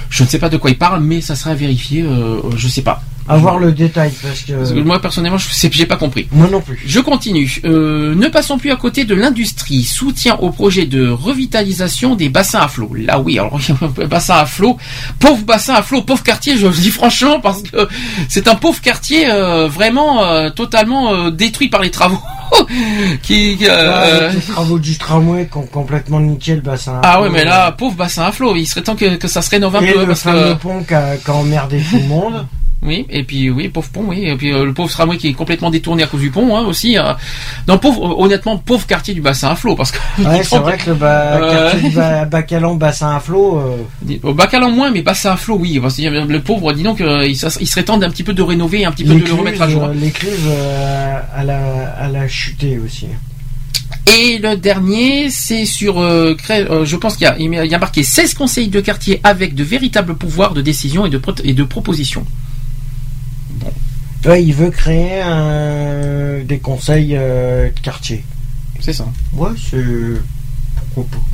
je 0.09 0.23
ne 0.23 0.27
sais 0.27 0.39
pas 0.39 0.49
de 0.49 0.57
quoi 0.57 0.69
il 0.69 0.77
parle, 0.77 1.01
mais 1.01 1.21
ça 1.21 1.35
sera 1.35 1.51
à 1.51 1.55
vérifier. 1.55 2.01
Euh, 2.03 2.41
je 2.55 2.67
sais 2.67 2.81
pas. 2.81 3.01
Avoir 3.27 3.57
le 3.57 3.71
détail 3.71 4.11
parce 4.21 4.41
que. 4.41 4.53
Parce 4.53 4.71
que 4.71 4.79
moi 4.79 4.99
personnellement, 4.99 5.37
je 5.37 5.49
sais, 5.49 5.69
j'ai 5.71 5.85
pas 5.85 5.97
compris. 5.97 6.27
Moi 6.31 6.47
non 6.51 6.61
plus. 6.61 6.79
Je 6.85 6.99
continue. 6.99 7.59
Euh, 7.65 8.13
ne 8.13 8.27
passons 8.27 8.57
plus 8.57 8.71
à 8.71 8.75
côté 8.75 9.03
de 9.03 9.15
l'industrie. 9.15 9.83
Soutien 9.83 10.35
au 10.35 10.51
projet 10.51 10.85
de 10.85 11.09
revitalisation 11.09 12.15
des 12.15 12.29
bassins 12.29 12.59
à 12.59 12.67
flot. 12.67 12.91
Là 12.95 13.19
oui, 13.19 13.39
alors 13.39 13.59
bassin 14.09 14.35
à 14.35 14.45
flot, 14.45 14.77
pauvre 15.19 15.43
bassin 15.43 15.73
à 15.73 15.81
flot, 15.81 16.03
pauvre 16.03 16.23
quartier. 16.23 16.57
Je 16.57 16.67
le 16.67 16.73
dis 16.73 16.91
franchement 16.91 17.39
parce 17.39 17.63
que 17.63 17.87
c'est 18.29 18.47
un 18.47 18.55
pauvre 18.55 18.79
quartier 18.81 19.29
euh, 19.31 19.67
vraiment 19.67 20.23
euh, 20.23 20.49
totalement 20.49 21.13
euh, 21.13 21.31
détruit 21.31 21.69
par 21.69 21.81
les 21.81 21.91
travaux. 21.91 22.21
qui 23.23 23.57
euh, 23.63 24.29
avec 24.29 24.35
les 24.35 24.53
travaux 24.53 24.77
du 24.77 24.97
tramway 24.97 25.47
qui 25.51 25.57
ont 25.57 25.65
complètement 25.65 26.19
niqué 26.19 26.53
le 26.55 26.61
bassin. 26.61 27.01
ah 27.03 27.21
ouais 27.21 27.29
mais 27.29 27.43
là 27.43 27.71
pauvre 27.71 27.95
bassin 27.95 28.25
à 28.25 28.31
flot. 28.31 28.55
Il 28.55 28.67
serait 28.67 28.83
temps 28.83 28.95
que, 28.95 29.15
que 29.15 29.27
ça 29.27 29.41
se 29.41 29.49
rénove 29.49 29.75
un 29.75 29.81
Et 29.81 29.91
peu 29.93 30.01
le 30.01 30.07
parce 30.07 30.21
fameux 30.21 30.53
que 30.53 30.61
pont 30.61 30.83
qui 30.83 30.93
a, 30.93 31.17
qui 31.17 31.31
a 31.31 31.33
emmerdé 31.33 31.81
tout 31.89 31.97
le 31.97 32.03
monde. 32.03 32.45
Oui, 32.85 33.05
et 33.09 33.23
puis 33.23 33.49
oui, 33.49 33.69
pauvre 33.69 33.89
pont, 33.89 34.03
oui, 34.07 34.25
et 34.25 34.35
puis 34.35 34.51
euh, 34.53 34.65
le 34.65 34.73
pauvre 34.73 34.89
tramway 34.89 35.17
qui 35.17 35.27
est 35.30 35.33
complètement 35.33 35.69
détourné 35.72 36.03
à 36.03 36.07
cause 36.07 36.22
du 36.22 36.30
pont, 36.31 36.55
hein, 36.55 36.61
aussi. 36.65 36.97
euh. 36.97 37.14
non, 37.67 37.77
pauvre, 37.77 38.05
euh, 38.11 38.23
honnêtement, 38.25 38.57
pauvre 38.57 38.85
quartier 38.85 39.14
du 39.14 39.22
bassin 39.22 39.49
à 39.49 39.55
flot, 39.55 39.75
parce 39.75 39.91
que. 39.91 39.97
Ouais, 40.23 40.43
c'est 40.49 40.57
vrai 40.59 40.77
que 40.77 40.89
le 40.91 40.95
ba- 40.95 41.38
Euh, 41.38 41.72
quartier 41.72 41.89
du 41.89 41.95
ba- 41.95 42.25
Bacalan, 42.25 42.75
bassin 42.75 43.15
à 43.15 43.19
flot. 43.19 43.59
euh, 43.59 44.14
Au 44.23 44.33
Bacalan 44.33 44.69
moins, 44.72 44.91
mais 44.91 45.01
bassin 45.01 45.31
à 45.31 45.38
flot, 45.38 45.57
oui. 45.59 45.80
Parce 45.80 45.97
que 45.97 46.01
le 46.03 46.39
pauvre, 46.41 46.72
dis 46.73 46.83
donc, 46.83 47.01
euh, 47.01 47.25
il, 47.27 47.35
ça- 47.35 47.49
il 47.59 47.67
serait 47.67 47.83
temps 47.83 47.97
d'un 47.97 48.09
petit 48.09 48.23
peu 48.23 48.33
de 48.33 48.41
rénover, 48.41 48.85
un 48.85 48.91
petit 48.91 49.03
peu 49.03 49.14
de 49.15 49.25
le 49.25 49.33
remettre 49.33 49.61
à 49.61 49.69
jour. 49.69 49.83
euh, 49.85 49.93
L'écluse, 49.93 50.31
euh, 50.47 51.19
elle, 51.39 51.49
a, 51.49 51.95
elle 52.05 52.15
a 52.15 52.27
chuté 52.27 52.77
aussi. 52.83 53.07
Et 54.07 54.38
le 54.39 54.55
dernier, 54.55 55.30
c'est 55.30 55.65
sur, 55.65 55.99
euh, 55.99 56.35
euh, 56.49 56.85
je 56.85 56.95
pense 56.95 57.17
qu'il 57.17 57.25
y 57.25 57.30
a, 57.30 57.35
il 57.38 57.72
y 57.72 57.75
a 57.75 57.80
marqué 57.80 58.03
16 58.03 58.33
conseils 58.33 58.67
de 58.67 58.80
quartier 58.80 59.19
avec 59.23 59.55
de 59.55 59.64
véritables 59.64 60.15
pouvoirs 60.15 60.53
de 60.53 60.61
décision 60.61 61.05
et 61.05 61.09
de, 61.09 61.19
et 61.43 61.53
de 61.53 61.64
proposition. 61.64 62.25
Il 64.38 64.53
veut 64.53 64.72
créer 64.72 65.22
un- 65.22 66.43
des 66.43 66.58
conseils 66.59 67.16
euh, 67.16 67.69
de 67.69 67.80
quartier. 67.80 68.24
C'est 68.80 68.93
ça. 68.93 69.06
Ouais, 69.34 69.50
c'est. 69.69 69.77
Pourquoi 70.93 71.19
pas. 71.19 71.25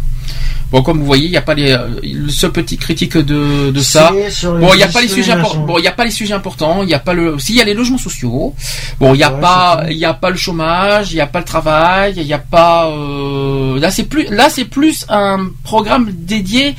Bon, 0.72 0.82
comme 0.83 1.00
vous 1.00 1.06
voyez, 1.06 1.25
il 1.25 1.32
n'y 1.32 1.38
a 1.38 1.41
pas 1.41 1.53
les, 1.53 1.72
euh, 1.74 1.90
ce 2.30 2.48
petit 2.48 2.77
critique 2.77 3.17
de, 3.17 3.72
de 3.72 3.80
ça. 3.82 4.11
Bon, 4.43 4.74
il 4.74 4.77
n'y 4.77 4.83
a 4.83 4.88
pas 4.88 5.01
les 5.01 5.09
sujets 5.09 5.33
importants. 5.33 5.66
Bon, 5.66 5.77
il 5.80 5.83
y 5.83 5.88
a 5.88 5.91
pas 5.91 6.06
les 6.06 6.11
sujets 6.11 6.33
importants. 6.33 6.82
Il 6.83 6.90
y 6.90 6.93
a 6.93 7.00
pas 7.00 7.14
le. 7.14 7.38
Si, 7.40 7.51
il 7.53 7.58
y 7.58 7.61
a 7.61 7.66
les 7.66 7.74
logements 7.74 7.98
sociaux. 7.98 8.56
Bon, 9.00 9.14
il 9.14 9.17
n'y 9.17 9.24
a 9.24 9.33
Ouais, 9.33 9.41
pas, 9.41 9.83
il 9.90 9.98
y 9.98 10.06
a 10.06 10.14
pas 10.14 10.30
le 10.30 10.38
chômage. 10.38 11.11
Il 11.11 11.16
n'y 11.16 11.22
a 11.22 11.27
pas 11.27 11.40
le 11.40 11.45
travail. 11.45 12.14
Il 12.16 12.25
n'y 12.25 12.32
a 12.33 12.40
pas. 12.40 12.88
euh, 12.90 13.80
Là, 13.82 13.91
c'est 13.91 14.06
plus. 14.06 14.25
Là, 14.30 14.50
c'est 14.50 14.64
plus 14.66 15.06
un 15.09 15.50
programme 15.64 16.09
dédié 16.14 16.75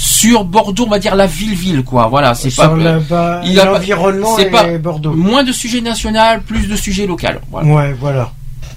sur 0.00 0.44
Bordeaux, 0.44 0.84
on 0.86 0.90
va 0.90 0.98
dire 0.98 1.14
la 1.14 1.26
ville-ville, 1.26 1.82
quoi. 1.84 2.06
Voilà, 2.08 2.34
c'est 2.34 2.54
pas. 2.56 2.68
ba- 2.68 3.42
il 3.44 3.54
l'environnement 3.54 4.34
c'est 4.34 4.46
et 4.46 4.50
pas 4.50 4.78
Bordeaux. 4.78 5.12
Moins 5.12 5.44
de 5.44 5.52
sujets 5.52 5.82
nationaux, 5.82 6.40
plus 6.46 6.66
de 6.68 6.74
sujets 6.74 7.06
locaux. 7.06 7.26
Voilà. 7.50 7.68
Ouais, 7.68 7.92
voilà. 8.00 8.32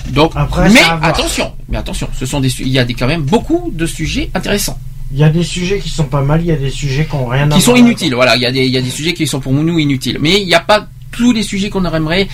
Donc, 0.09 0.33
Après, 0.35 0.69
mais 0.69 0.81
attention, 1.01 1.53
mais 1.69 1.77
attention, 1.77 2.09
ce 2.19 2.25
sont 2.25 2.41
des, 2.41 2.49
il 2.59 2.67
y 2.67 2.77
a 2.77 2.83
des, 2.83 2.93
quand 2.93 3.07
même 3.07 3.21
beaucoup 3.21 3.71
de 3.73 3.85
sujets 3.85 4.29
intéressants. 4.33 4.77
Il 5.13 5.17
y 5.19 5.23
a 5.23 5.29
des 5.29 5.43
sujets 5.43 5.79
qui 5.79 5.87
sont 5.87 6.03
pas 6.03 6.21
mal, 6.21 6.41
il 6.41 6.47
y 6.47 6.51
a 6.51 6.57
des 6.57 6.69
sujets 6.69 7.05
qui 7.05 7.15
ont 7.15 7.27
rien 7.27 7.49
à 7.49 7.55
qui 7.55 7.61
sont 7.61 7.77
inutiles. 7.77 8.13
Voilà, 8.15 8.35
il 8.35 8.41
y 8.41 8.45
a 8.45 8.51
des 8.51 8.65
il 8.65 8.71
y 8.71 8.77
a 8.77 8.81
des 8.81 8.89
sujets 8.89 9.13
qui 9.13 9.25
sont 9.25 9.39
pour 9.39 9.53
nous 9.53 9.79
inutiles, 9.79 10.17
mais 10.19 10.41
il 10.41 10.45
n'y 10.45 10.55
a 10.55 10.59
pas 10.59 10.87
tous 11.11 11.31
les 11.31 11.43
sujets 11.43 11.69
qu'on 11.69 11.85
aimerait 11.85 12.27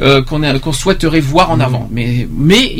euh, 0.00 0.22
qu'on 0.22 0.72
souhaiterait 0.72 1.18
voir 1.18 1.50
en 1.50 1.58
avant. 1.58 1.88
Mais 1.90 2.28
mais 2.30 2.72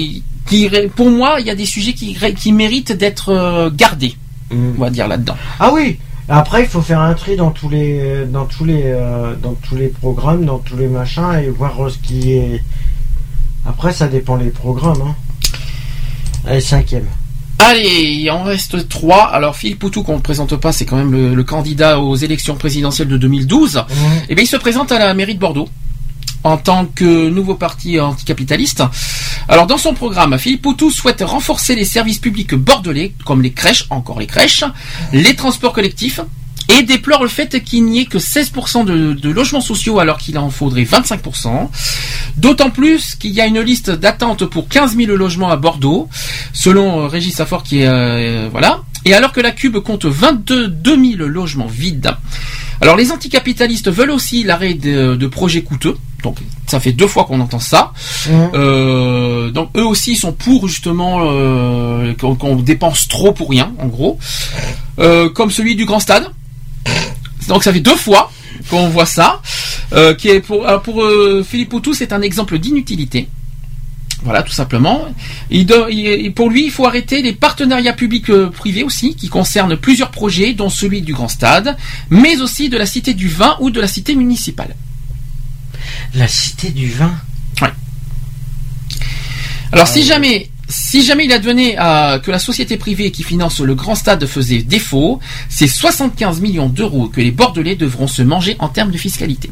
qui 0.47 0.71
pour 0.95 1.11
moi, 1.11 1.39
il 1.41 1.47
y 1.47 1.51
a 1.51 1.57
des 1.57 1.67
sujets 1.67 1.95
qui 1.95 2.17
qui 2.37 2.53
méritent 2.53 2.93
d'être 2.93 3.31
euh, 3.31 3.71
gardés. 3.75 4.15
Mhm. 4.51 4.75
On 4.77 4.81
va 4.81 4.91
dire 4.91 5.09
là-dedans. 5.09 5.37
Ah 5.61 5.71
oui. 5.73 5.99
Après, 6.29 6.63
il 6.63 6.69
faut 6.69 6.83
faire 6.83 7.01
un 7.01 7.15
tri 7.15 7.37
dans 7.37 7.51
tous 7.51 7.71
les, 7.71 8.27
dans 8.27 8.45
tous 8.45 8.65
les, 8.65 8.83
euh, 8.85 9.35
dans 9.43 9.55
tous 9.55 9.77
les 9.77 9.89
programmes, 9.89 10.45
dans 10.45 10.59
tous 10.59 10.77
les 10.77 10.87
machins 10.89 11.33
et 11.43 11.49
voir 11.49 11.83
euh, 11.83 11.89
ce 11.89 11.99
qui 11.99 12.33
est. 12.33 12.63
Après, 13.67 13.93
ça 13.93 14.09
dépend 14.09 14.37
les 14.37 14.51
programmes. 14.51 15.01
Hein. 15.03 15.15
Allez, 16.47 16.61
cinquième. 16.61 17.07
Allez, 17.59 18.13
il 18.21 18.31
en 18.31 18.45
reste 18.45 18.89
trois. 18.89 19.25
Alors 19.25 19.57
Philippe 19.57 19.81
Poutou, 19.81 20.03
qu'on 20.03 20.17
ne 20.17 20.21
présente 20.21 20.55
pas, 20.57 20.73
c'est 20.73 20.85
quand 20.85 20.97
même 20.97 21.11
le, 21.11 21.35
le 21.35 21.45
candidat 21.45 21.99
aux 21.99 22.15
élections 22.15 22.55
présidentielles 22.55 23.09
de 23.09 23.17
2012. 23.17 23.85
Et 24.29 24.35
bien, 24.35 24.45
il 24.45 24.47
se 24.47 24.57
présente 24.57 24.93
à 24.93 24.99
la 24.99 25.13
mairie 25.15 25.35
de 25.35 25.41
Bordeaux 25.41 25.69
en 26.45 26.57
tant 26.57 26.87
que 26.87 27.29
nouveau 27.29 27.55
parti 27.55 27.99
anticapitaliste. 28.01 28.83
Alors 29.49 29.67
dans 29.67 29.79
son 29.79 29.95
programme, 29.95 30.39
Philippe 30.39 30.63
Poutou 30.63 30.91
souhaite 30.91 31.23
renforcer 31.23 31.75
les 31.75 31.85
services 31.85 32.19
publics 32.19 32.55
bordelais, 32.55 33.15
comme 33.25 33.43
les 33.43 33.53
crèches, 33.53 33.87
encore 33.91 34.19
les 34.19 34.27
crèches, 34.27 34.65
les 35.13 35.35
transports 35.35 35.73
collectifs, 35.73 36.21
et 36.69 36.83
déplore 36.83 37.23
le 37.23 37.29
fait 37.29 37.63
qu'il 37.65 37.85
n'y 37.87 38.01
ait 38.01 38.05
que 38.05 38.19
16% 38.19 38.85
de, 38.85 39.31
logements 39.31 39.61
sociaux 39.61 40.01
alors 40.01 40.19
qu'il 40.19 40.39
en 40.39 40.51
faudrait 40.51 40.83
25%. 40.83 41.69
D'autant 42.37 42.71
plus 42.71 43.15
qu'il 43.15 43.31
y 43.31 43.41
a 43.41 43.47
une 43.47 43.61
liste 43.61 43.91
d'attente 43.91 44.45
pour 44.45 44.69
15 44.69 44.97
000 44.97 45.17
logements 45.17 45.51
à 45.51 45.57
Bordeaux, 45.57 46.09
selon 46.53 47.09
Régis 47.09 47.35
Safort 47.35 47.63
qui 47.63 47.81
est... 47.81 47.89
euh, 47.89 48.49
voilà. 48.51 48.83
Et 49.05 49.15
alors 49.15 49.33
que 49.33 49.41
la 49.41 49.53
Cube 49.53 49.79
compte 49.79 50.05
22 50.05 50.77
000 50.85 51.27
logements 51.27 51.67
vides. 51.67 52.15
Alors 52.81 52.97
les 52.97 53.13
anticapitalistes 53.13 53.91
veulent 53.91 54.11
aussi 54.11 54.45
l'arrêt 54.45 54.75
de 54.75 55.27
projets 55.27 55.63
coûteux. 55.63 55.97
Donc 56.23 56.39
ça 56.67 56.81
fait 56.81 56.93
deux 56.93 57.07
fois 57.07 57.25
qu'on 57.25 57.41
entend 57.41 57.61
ça. 57.61 57.93
Euh, 58.55 59.51
donc 59.51 59.71
eux 59.77 59.85
aussi 59.87 60.17
sont 60.17 60.33
pour 60.33 60.67
justement 60.69 61.21
euh, 61.23 62.13
qu'on 62.15 62.57
dépense 62.57 63.07
trop 63.09 63.33
pour 63.33 63.51
rien, 63.51 63.73
en 63.79 63.87
gros. 63.87 64.19
Euh, 64.99 65.29
comme 65.31 65.51
celui 65.51 65.77
du 65.77 65.85
Grand 65.85 66.01
Stade. 66.01 66.29
Donc 67.49 67.63
ça 67.63 67.73
fait 67.73 67.81
deux 67.81 67.97
fois 67.97 68.31
qu'on 68.69 68.89
voit 68.89 69.07
ça. 69.07 69.41
Qui 70.19 70.29
est 70.29 70.41
pour, 70.41 70.67
Philippe 71.49 71.69
Poutou, 71.71 71.95
c'est 71.95 72.13
un 72.13 72.21
exemple 72.21 72.59
d'inutilité. 72.59 73.29
Voilà, 74.25 74.43
tout 74.43 74.53
simplement. 74.53 75.07
Il 75.51 75.65
do- 75.65 75.87
il- 75.89 76.35
pour 76.35 76.51
lui, 76.51 76.65
il 76.65 76.71
faut 76.73 76.85
arrêter 76.85 77.23
les 77.23 77.33
partenariats 77.33 77.93
publics-privés 77.93 78.83
aussi, 78.83 79.15
qui 79.15 79.29
concernent 79.29 79.77
plusieurs 79.77 80.11
projets, 80.11 80.53
dont 80.55 80.69
celui 80.69 81.01
du 81.03 81.13
Grand 81.15 81.29
Stade, 81.29 81.77
mais 82.11 82.41
aussi 82.41 82.69
de 82.69 82.77
la 82.77 82.85
Cité 82.85 83.15
du 83.15 83.29
Vin 83.29 83.57
ou 83.61 83.71
de 83.71 83.81
la 83.81 83.87
Cité 83.87 84.17
municipale. 84.17 84.75
La 86.15 86.29
cité 86.29 86.71
du 86.71 86.91
vin. 86.91 87.15
Ouais. 87.61 87.73
Alors 89.73 89.87
si 89.87 90.05
jamais, 90.05 90.51
si 90.69 91.05
jamais 91.05 91.27
il 91.27 91.33
advenait 91.33 91.77
à, 91.79 92.21
que 92.23 92.31
la 92.31 92.39
société 92.39 92.77
privée 92.77 93.11
qui 93.11 93.23
finance 93.23 93.61
le 93.61 93.75
Grand 93.75 93.95
Stade 93.95 94.25
faisait 94.27 94.63
défaut, 94.63 95.21
c'est 95.49 95.67
75 95.67 96.41
millions 96.41 96.69
d'euros 96.69 97.09
que 97.09 97.21
les 97.21 97.31
Bordelais 97.31 97.77
devront 97.77 98.07
se 98.07 98.23
manger 98.23 98.57
en 98.59 98.69
termes 98.69 98.91
de 98.91 98.99
fiscalité. 98.99 99.51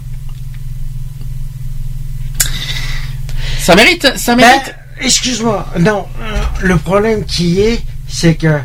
Ça 3.61 3.75
mérite, 3.75 4.13
ça 4.17 4.37
mérite. 4.37 4.75
Ben, 4.99 5.05
Excuse-moi. 5.07 5.67
Non, 5.79 6.07
euh, 6.21 6.41
le 6.63 6.79
problème 6.79 7.25
qui 7.25 7.61
est, 7.61 7.83
c'est 8.09 8.35
que 8.35 8.61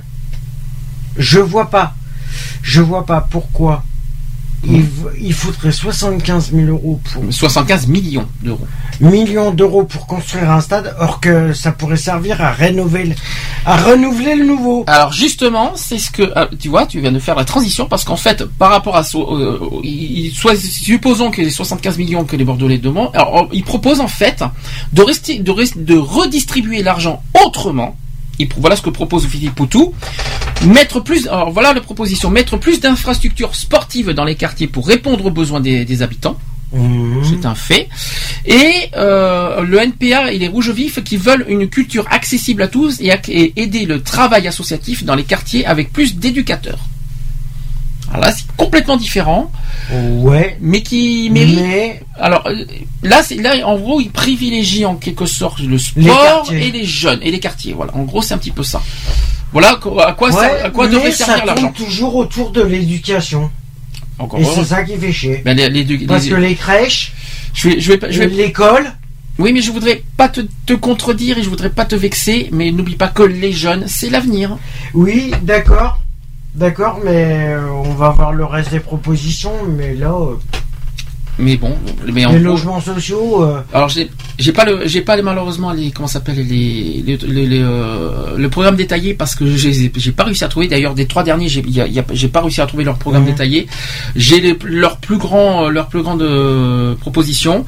je 1.18 1.40
vois 1.40 1.70
pas, 1.70 1.96
je 2.62 2.82
vois 2.82 3.06
pas 3.06 3.22
pourquoi 3.22 3.84
il, 4.64 5.34
faudrait 5.34 5.72
75 5.72 6.52
000 6.54 6.68
euros 6.68 7.00
pour 7.12 7.24
75 7.32 7.88
millions 7.88 8.28
d'euros. 8.44 8.68
millions 9.00 9.52
d'euros 9.52 9.84
pour 9.84 10.06
construire 10.08 10.52
un 10.52 10.62
stade, 10.62 10.96
or 11.00 11.20
que 11.20 11.54
ça 11.54 11.72
pourrait 11.72 11.98
servir 11.98 12.42
à 12.42 12.52
rénover, 12.52 13.16
à 13.66 13.78
renouveler 13.78 14.36
le 14.36 14.46
nouveau. 14.46 14.84
Alors 14.88 15.12
justement, 15.14 15.72
c'est 15.76 15.98
ce 15.98 16.12
que 16.12 16.32
ah, 16.36 16.48
tu 16.60 16.70
vois, 16.70 16.86
tu 16.86 17.00
viens 17.02 17.12
de 17.12 17.20
faire 17.20 17.36
la 17.36 17.46
transition 17.46 17.88
parce 17.88 18.04
qu'en 18.04 18.16
fait, 18.16 18.46
par 18.46 18.70
rapport 18.70 18.96
à 18.96 19.02
euh, 19.16 19.60
soit 20.34 20.56
supposons 20.56 21.32
que 21.32 21.42
les 21.42 21.50
75 21.50 21.98
millions 21.98 22.24
que 22.24 22.36
les 22.36 22.46
Bordelais 22.46 22.78
demandent, 22.78 23.12
alors 23.16 23.48
ils 23.52 23.64
proposent 23.64 24.00
en 24.02 24.08
fait 24.08 24.44
de 24.94 25.02
rester, 25.02 25.40
de, 25.40 25.52
rest- 25.52 25.84
de 25.84 25.98
redistribuer 25.98 26.84
l'argent 26.84 27.24
autrement. 27.46 27.96
Voilà 28.58 28.76
ce 28.76 28.82
que 28.82 28.90
propose 28.90 29.28
Philippe 29.28 29.56
Poutou. 29.56 29.94
Mettre 30.66 31.00
plus, 31.00 31.28
alors 31.28 31.52
voilà 31.52 31.74
la 31.74 31.82
proposition, 31.82 32.30
mettre 32.30 32.58
plus 32.58 32.80
d'infrastructures 32.80 33.56
sportives 33.56 34.12
dans 34.12 34.26
les 34.26 34.36
quartiers 34.36 34.68
pour 34.68 34.88
répondre 34.88 35.26
aux 35.26 35.32
besoins 35.32 35.60
des, 35.60 35.86
des 35.86 36.02
habitants. 36.02 36.38
C'est 37.24 37.46
un 37.46 37.56
fait. 37.56 37.90
Et 38.46 38.90
euh, 38.96 39.62
le 39.62 39.78
NPA 39.80 40.32
et 40.32 40.40
les 40.40 40.48
Rouges 40.48 40.72
Vifs 40.72 41.04
qui 41.04 41.18
veulent 41.18 41.46
une 41.50 41.68
culture 41.68 42.06
accessible 42.10 42.62
à 42.62 42.68
tous 42.68 43.02
et 43.02 43.12
aider 43.58 43.86
le 43.86 44.02
travail 44.02 44.48
associatif 44.48 45.04
dans 45.04 45.16
les 45.16 45.24
quartiers 45.24 45.66
avec 45.66 45.92
plus 45.92 46.16
d'éducateurs. 46.16 46.80
Alors 48.14 48.26
là, 48.26 48.32
c'est 48.36 48.46
complètement 48.58 48.98
différent. 48.98 49.52
Ouais. 49.92 50.58
Mais 50.62 50.82
qui 50.84 51.30
mérite. 51.32 51.60
Mais- 51.60 52.02
Alors 52.20 52.46
euh, 52.48 52.66
là, 53.04 53.24
c'est 53.24 53.36
là 53.36 53.56
en 53.68 53.78
gros, 53.78 54.00
ils 54.02 54.10
privilégient 54.12 54.86
en 54.86 54.96
quelque 54.96 55.26
sorte 55.26 55.60
le 55.60 55.78
sport 55.78 56.46
et 56.52 56.72
les 56.72 56.86
jeunes 56.86 57.20
et 57.24 57.32
les 57.32 57.40
quartiers. 57.40 57.74
Voilà. 57.74 57.96
En 57.96 58.04
gros, 58.04 58.22
c'est 58.22 58.34
un 58.34 58.38
petit 58.38 58.52
peu 58.52 58.64
ça. 58.64 58.82
Voilà 59.54 59.72
à 59.72 59.76
quoi, 59.76 60.14
quoi, 60.14 60.32
ça- 60.32 60.40
Ouais, 60.40 60.62
à 60.62 60.70
quoi 60.70 60.88
devrait 60.88 61.12
ça 61.12 61.26
servir 61.26 61.44
tourne 61.46 61.56
l'argent. 61.64 61.74
toujours 61.74 62.16
autour 62.16 62.52
de 62.52 62.62
l'éducation. 62.62 63.50
Encore 64.20 64.40
Et 64.40 64.46
c'est 64.46 64.66
ça 64.66 64.84
qui 64.84 64.96
fait 64.98 65.12
chier. 65.12 65.42
Ben, 65.44 65.56
les- 65.58 65.70
les- 65.70 66.06
Parce 66.06 66.28
que 66.28 66.36
les 66.36 66.56
crèches, 66.56 67.14
je 67.54 67.70
vais, 67.70 67.80
je 67.80 67.92
vais, 67.92 67.98
pas- 67.98 68.12
je 68.12 68.20
vais, 68.20 68.28
l'école, 68.28 68.92
Oui, 69.40 69.54
mais 69.54 69.62
je 69.62 69.72
voudrais 69.72 70.04
pas 70.18 70.28
te, 70.30 70.42
te 70.66 70.74
contredire 70.74 71.38
et 71.40 71.44
je 71.44 71.50
voudrais 71.50 71.70
pas 71.72 71.86
te 71.86 71.96
vexer, 71.96 72.50
mais 72.52 72.72
n'oublie 72.72 72.96
pas 72.98 73.08
que 73.08 73.24
les 73.24 73.52
jeunes, 73.54 73.86
c'est 73.88 74.10
l'avenir. 74.10 74.58
Oui, 74.94 75.32
d'accord. 75.42 76.00
D'accord, 76.54 77.00
mais 77.04 77.54
euh, 77.54 77.72
on 77.72 77.94
va 77.94 78.10
voir 78.10 78.34
le 78.34 78.44
reste 78.44 78.72
des 78.72 78.82
propositions, 78.82 79.54
mais 79.70 79.96
là, 79.96 80.14
euh, 80.14 80.36
Mais 81.40 81.56
bon, 81.58 81.76
mais 82.12 82.26
en 82.26 82.34
les 82.34 82.40
gros- 82.40 82.52
logements 82.52 82.82
sociaux, 82.82 83.44
euh, 83.44 83.62
Alors 83.74 83.90
j'ai 83.90 84.52
pas 84.52 84.66
le 84.66 84.86
j'ai 84.88 85.02
pas 85.02 85.20
malheureusement 85.22 85.72
les 85.72 85.92
comment 85.92 86.08
s'appelle 86.08 86.36
les 86.36 87.02
les, 87.06 87.18
les- 87.18 87.46
les, 87.48 87.62
euh, 87.62 88.38
le 88.38 88.50
programme 88.50 88.76
détaillé 88.76 89.14
parce 89.14 89.34
que 89.36 89.46
j'ai 89.56 89.92
j'ai 89.96 90.12
pas 90.12 90.26
réussi 90.26 90.44
à 90.44 90.50
trouver. 90.50 90.68
D'ailleurs 90.68 90.94
des 90.94 91.08
trois 91.08 91.24
derniers 91.24 91.48
j'ai 91.48 91.64
j'ai 92.14 92.28
pas 92.28 92.42
réussi 92.42 92.62
à 92.62 92.66
trouver 92.68 92.84
leur 92.84 92.98
programme 92.98 93.24
détaillé. 93.26 93.68
J'ai 94.16 94.40
les- 94.42 94.58
leur 94.66 94.98
plus 94.98 95.18
grand 95.18 95.70
leur 95.70 95.88
plus 95.88 96.04
grande 96.04 96.22
euh, 96.22 96.96
proposition. 96.96 97.66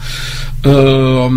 Euh, 0.65 1.27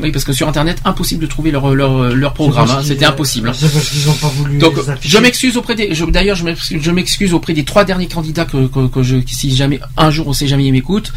oui 0.00 0.12
parce 0.12 0.24
que 0.24 0.32
sur 0.32 0.46
internet 0.48 0.80
impossible 0.84 1.22
de 1.22 1.26
trouver 1.26 1.50
leur 1.50 1.74
leur, 1.74 2.14
leur 2.14 2.34
programme 2.34 2.68
hein, 2.70 2.80
c'était 2.84 3.04
impossible. 3.04 3.52
C'est 3.54 3.72
parce 3.72 3.88
qu'ils 3.90 4.08
ont 4.08 4.12
pas 4.14 4.28
voulu 4.28 4.58
donc 4.58 4.76
les 4.76 4.82
je 5.08 5.18
m'excuse 5.18 5.56
auprès 5.56 5.74
des 5.74 5.92
d'ailleurs 6.12 6.36
je 6.36 6.44
m'excuse 6.44 6.80
je 6.80 6.90
m'excuse 6.92 7.34
auprès 7.34 7.52
des 7.52 7.64
trois 7.64 7.84
derniers 7.84 8.06
candidats 8.06 8.44
que, 8.44 8.66
que, 8.68 8.86
que 8.86 9.02
je 9.02 9.16
si 9.26 9.54
jamais 9.56 9.80
un 9.96 10.10
jour 10.10 10.28
on 10.28 10.32
sait 10.32 10.46
jamais 10.46 10.64
ils 10.66 10.72
m'écoutent 10.72 11.12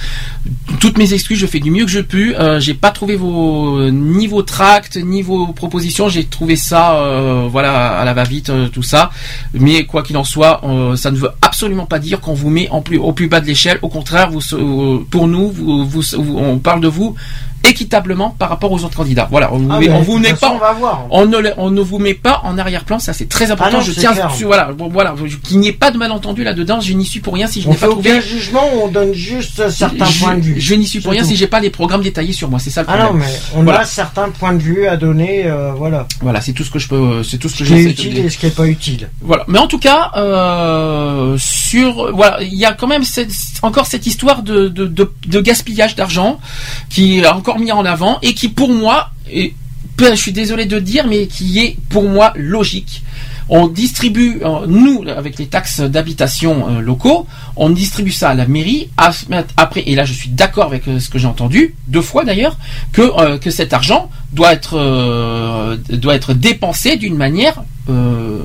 toutes 0.80 0.98
mes 0.98 1.14
excuses 1.14 1.40
je 1.40 1.46
fais 1.46 1.60
du 1.60 1.72
mieux 1.72 1.86
que 1.86 1.92
je 1.92 2.00
peux. 2.00 2.36
Euh, 2.40 2.60
j'ai 2.60 2.74
pas 2.74 2.92
trouvé 2.92 3.16
vos 3.16 3.78
euh, 3.78 3.92
ni 3.92 4.28
vos 4.28 4.42
tracts 4.42 4.98
ni 4.98 5.22
vos 5.22 5.48
propositions. 5.48 6.10
J'ai 6.10 6.26
trouvé 6.26 6.56
ça 6.56 6.96
euh, 6.96 7.48
voilà 7.50 8.00
à 8.00 8.06
la 8.06 8.14
va 8.14 8.24
vite 8.24 8.52
tout 8.72 8.84
ça. 8.84 9.12
Mais 9.54 9.86
quoi 9.86 10.04
qu'il 10.04 10.18
en 10.18 10.24
soit 10.24 10.62
euh, 10.64 10.96
ça 10.96 11.12
ne 11.12 11.18
veut 11.18 11.30
absolument 11.42 11.86
pas 11.86 12.00
dire 12.00 12.20
qu'on 12.20 12.34
vous 12.34 12.50
met 12.50 12.70
au 12.70 13.12
plus 13.14 13.28
bas 13.28 13.42
de 13.42 13.48
l'échelle. 13.48 13.80
Au 13.82 13.90
contraire 13.90 14.32
euh, 14.54 15.06
pour 15.10 15.28
nous 15.28 15.54
on 16.18 16.60
parle 16.60 16.82
de 16.82 16.88
vous 16.88 17.16
équitablement 17.68 18.32
par 18.38 18.50
rapport 18.50 18.72
aux 18.72 18.84
autres 18.84 18.96
candidats 18.96 19.28
voilà 19.32 19.54
on, 19.54 19.58
vous 19.60 19.68
Ah, 19.72 19.80
met- 19.80 19.90
on 19.90 20.02
vous 20.02 20.18
met 20.18 20.30
façon, 20.30 20.58
pas 20.60 21.08
on 21.10 21.26
ne, 21.26 21.38
le- 21.38 21.54
on 21.58 21.70
ne 21.70 21.82
vous 21.82 22.00
met 22.00 22.14
pas 22.14 22.42
en 22.44 22.58
arrière-plan, 22.58 23.00
ça 23.00 23.14
c'est 23.14 23.28
très 23.30 23.52
important. 23.52 23.76
Ah 23.76 23.80
non, 23.80 23.84
je 23.86 23.92
tiens, 23.92 24.14
clair. 24.14 24.32
voilà, 24.46 24.72
voilà, 24.78 25.14
qu'il 25.44 25.60
n'y 25.60 25.68
ait 25.68 25.74
pas 25.74 25.92
de 25.92 25.98
malentendu 25.98 26.44
là-dedans. 26.44 26.80
Je 26.82 26.94
n'y 26.94 27.06
suis 27.06 27.20
pour 27.20 27.34
rien 27.34 27.48
si 27.48 27.62
je 27.62 27.70
n'ai 27.70 27.76
pas 27.76 27.88
trouvé. 27.88 28.12
aucun 28.12 28.22
jugement, 28.22 28.64
on 28.84 28.88
donne 28.88 29.14
juste 29.14 29.70
certains 29.70 30.06
je, 30.06 30.20
points 30.20 30.36
de 30.36 30.42
vue. 30.42 30.56
je 30.60 30.74
n'y 30.76 30.86
suis 30.88 31.00
pour 31.02 31.12
rien 31.12 31.22
tout. 31.24 31.30
si 31.30 31.36
j'ai 31.36 31.48
pas 31.48 31.60
les 31.60 31.70
programmes 31.70 32.02
détaillés 32.02 32.34
sur 32.34 32.50
moi. 32.50 32.60
C'est 32.60 32.70
ça 32.70 32.82
le 32.82 32.88
Ah 32.90 32.98
problème. 32.98 33.18
non, 33.22 33.26
mais 33.26 33.40
on 33.60 33.64
voilà. 33.64 33.80
a 33.82 33.86
certains 33.86 34.30
points 34.30 34.54
de 34.54 34.60
vue 34.62 34.88
à 34.88 34.98
donner, 34.98 35.44
euh, 35.46 35.72
voilà. 35.76 36.08
Voilà, 36.22 36.42
c'est 36.42 36.54
tout 36.54 36.64
ce 36.64 36.72
que 36.72 36.80
je 36.80 36.88
peux, 36.88 37.24
c'est 37.24 37.38
tout 37.38 37.50
ce 37.50 37.60
que 37.60 37.66
Ce 37.66 37.70
qui 37.74 37.80
est 37.80 37.84
utile 37.84 38.18
et 38.20 38.30
ce 38.30 38.38
qui 38.38 38.46
est 38.48 38.56
pas 38.56 38.68
utile. 38.68 39.10
Voilà. 39.22 39.44
Mais 39.48 39.60
en 39.60 39.68
tout 39.68 39.80
cas, 39.80 40.12
euh, 40.18 41.36
sur 41.38 42.14
voilà, 42.16 42.42
il 42.42 42.54
y 42.56 42.66
a 42.66 42.74
quand 42.74 42.88
même 42.88 43.04
cette- 43.04 43.32
encore 43.62 43.86
cette 43.86 44.08
histoire 44.08 44.42
de, 44.44 44.68
de, 44.68 44.86
de, 44.86 45.12
de 45.28 45.42
gaspillage 45.42 45.96
d'argent 45.96 46.40
qui 46.90 47.20
est 47.20 47.22
encore 47.52 47.60
mis 47.62 47.72
en 47.72 47.86
avant 47.86 48.20
et 48.22 48.34
qui 48.34 48.50
pour 48.50 48.70
moi, 48.70 49.10
je 49.30 50.16
suis 50.16 50.32
désolé 50.32 50.66
de 50.66 50.80
dire, 50.80 51.06
mais 51.08 51.28
qui 51.28 51.60
est 51.60 51.78
pour 51.90 52.04
moi 52.10 52.34
logique. 52.36 53.04
On 53.54 53.68
distribue, 53.68 54.40
euh, 54.46 54.66
nous, 54.66 55.04
avec 55.10 55.38
les 55.38 55.48
taxes 55.48 55.82
d'habitation 55.82 56.68
euh, 56.70 56.80
locaux, 56.80 57.28
on 57.58 57.70
distribue 57.70 58.12
ça 58.12 58.30
à 58.30 58.34
la 58.34 58.48
mairie. 58.48 58.90
après, 59.58 59.84
et 59.86 59.94
là, 59.96 60.06
je 60.06 60.14
suis 60.14 60.30
d'accord 60.30 60.68
avec 60.68 60.88
euh, 60.88 61.00
ce 61.00 61.10
que 61.10 61.20
j'ai 61.20 61.28
entendu 61.28 61.76
deux 61.88 62.02
fois 62.02 62.24
d'ailleurs, 62.24 62.56
que 62.94 63.38
que 63.40 63.50
cet 63.52 63.74
argent 63.74 64.10
doit 64.32 64.54
être 64.54 64.78
doit 65.90 66.16
être 66.16 66.34
dépensé 66.34 66.96
d'une 66.96 67.16
manière 67.18 67.62
euh, 67.90 68.40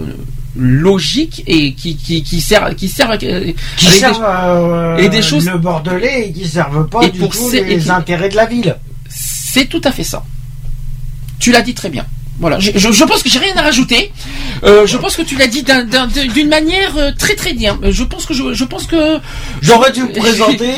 logique 0.57 1.45
et 1.47 1.75
qui 1.75 1.97
qui 1.97 2.23
qui 2.25 2.41
sert 2.41 2.75
qui 2.75 2.89
sert 2.89 3.17
Qui 3.19 3.27
des- 3.27 3.55
servent 3.77 4.25
euh, 4.27 4.97
et 4.97 5.09
des 5.09 5.23
choses- 5.23 5.47
le 5.47 5.59
Bordelais 5.59 6.29
et 6.29 6.33
qui 6.33 6.49
servent 6.49 6.89
pas 6.89 7.03
Et 7.05 7.11
du 7.11 7.21
pour 7.21 7.31
tout 7.31 7.51
les 7.53 7.59
et 7.75 7.79
qui- 7.79 7.91
intérêts 7.91 8.29
de 8.31 8.37
la 8.37 8.47
ville. 8.47 8.77
C'est 9.57 9.65
tout 9.75 9.81
à 9.85 9.91
fait 9.91 10.05
ça. 10.05 10.23
Tu 11.39 11.51
l'as 11.51 11.63
dit 11.63 11.73
très 11.73 11.89
bien. 11.89 12.05
Voilà, 12.39 12.59
je, 12.61 12.71
je- 12.75 12.93
je 12.93 13.05
pense 13.05 13.23
que 13.23 13.31
j'ai 13.31 13.39
rien 13.39 13.57
à 13.57 13.63
rajouter. 13.63 14.13
Euh, 14.65 14.87
je 14.87 14.99
pense 14.99 15.17
que 15.17 15.23
tu 15.23 15.35
l'as 15.39 15.47
dit 15.47 15.63
d'un- 15.63 15.85
d'un- 15.85 16.07
d'une 16.09 16.49
manière 16.51 16.95
euh, 16.99 17.11
très 17.17 17.35
très 17.35 17.55
bien. 17.55 17.79
Euh, 17.83 17.91
Je 17.91 18.05
pense 18.05 18.27
que 18.27 18.35
je, 18.35 18.53
je 18.53 18.65
pense 18.65 18.85
que 18.87 19.19
J'aurais 19.63 19.93
dû 19.93 20.03
me 20.03 20.13
présenter. 20.25 20.75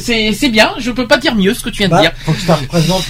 c'est 0.00 0.48
bien. 0.48 0.72
Je 0.80 0.90
peux 0.90 1.06
pas 1.06 1.18
dire 1.18 1.36
mieux 1.36 1.54
ce 1.54 1.60
que 1.60 1.70
tu 1.70 1.78
viens 1.78 1.86
de 1.88 1.92
Bah, 1.92 2.00
dire. 2.00 2.12
faut 2.24 2.32
que 2.32 2.40
ça 2.40 2.56
représente 2.56 3.04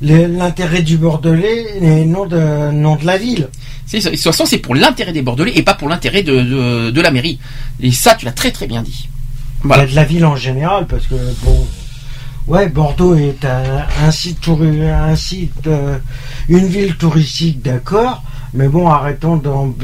l'intérêt 0.00 0.82
du 0.82 0.96
Bordelais 0.96 1.64
et 1.80 2.04
non 2.04 2.26
de, 2.26 2.72
non 2.72 2.96
de 2.96 3.06
la 3.06 3.16
ville. 3.18 3.48
De 3.92 4.00
toute 4.00 4.18
façon, 4.20 4.44
c'est 4.44 4.58
pour 4.58 4.74
l'intérêt 4.74 5.12
des 5.12 5.22
Bordelais 5.22 5.52
et 5.54 5.62
pas 5.62 5.74
pour 5.74 5.88
l'intérêt 5.88 6.24
de, 6.24 6.40
de, 6.40 6.90
de 6.90 7.00
la 7.00 7.12
mairie. 7.12 7.38
Et 7.80 7.92
ça, 7.92 8.16
tu 8.16 8.24
l'as 8.24 8.32
très 8.32 8.50
très 8.50 8.66
bien 8.66 8.82
dit. 8.82 9.08
Voilà. 9.62 9.86
De 9.86 9.94
la 9.94 10.02
ville 10.02 10.24
en 10.24 10.34
général, 10.34 10.86
parce 10.88 11.06
que 11.06 11.14
bon, 11.44 11.64
ouais, 12.46 12.68
Bordeaux 12.68 13.14
est 13.14 13.44
un, 13.44 13.84
un 14.06 14.10
site, 14.10 14.48
un 14.48 15.16
site, 15.16 15.66
euh, 15.66 15.98
une 16.48 16.66
ville 16.66 16.96
touristique, 16.96 17.62
d'accord, 17.62 18.22
mais 18.54 18.68
bon, 18.68 18.88
arrêtons 18.88 19.36
d'emb- 19.36 19.76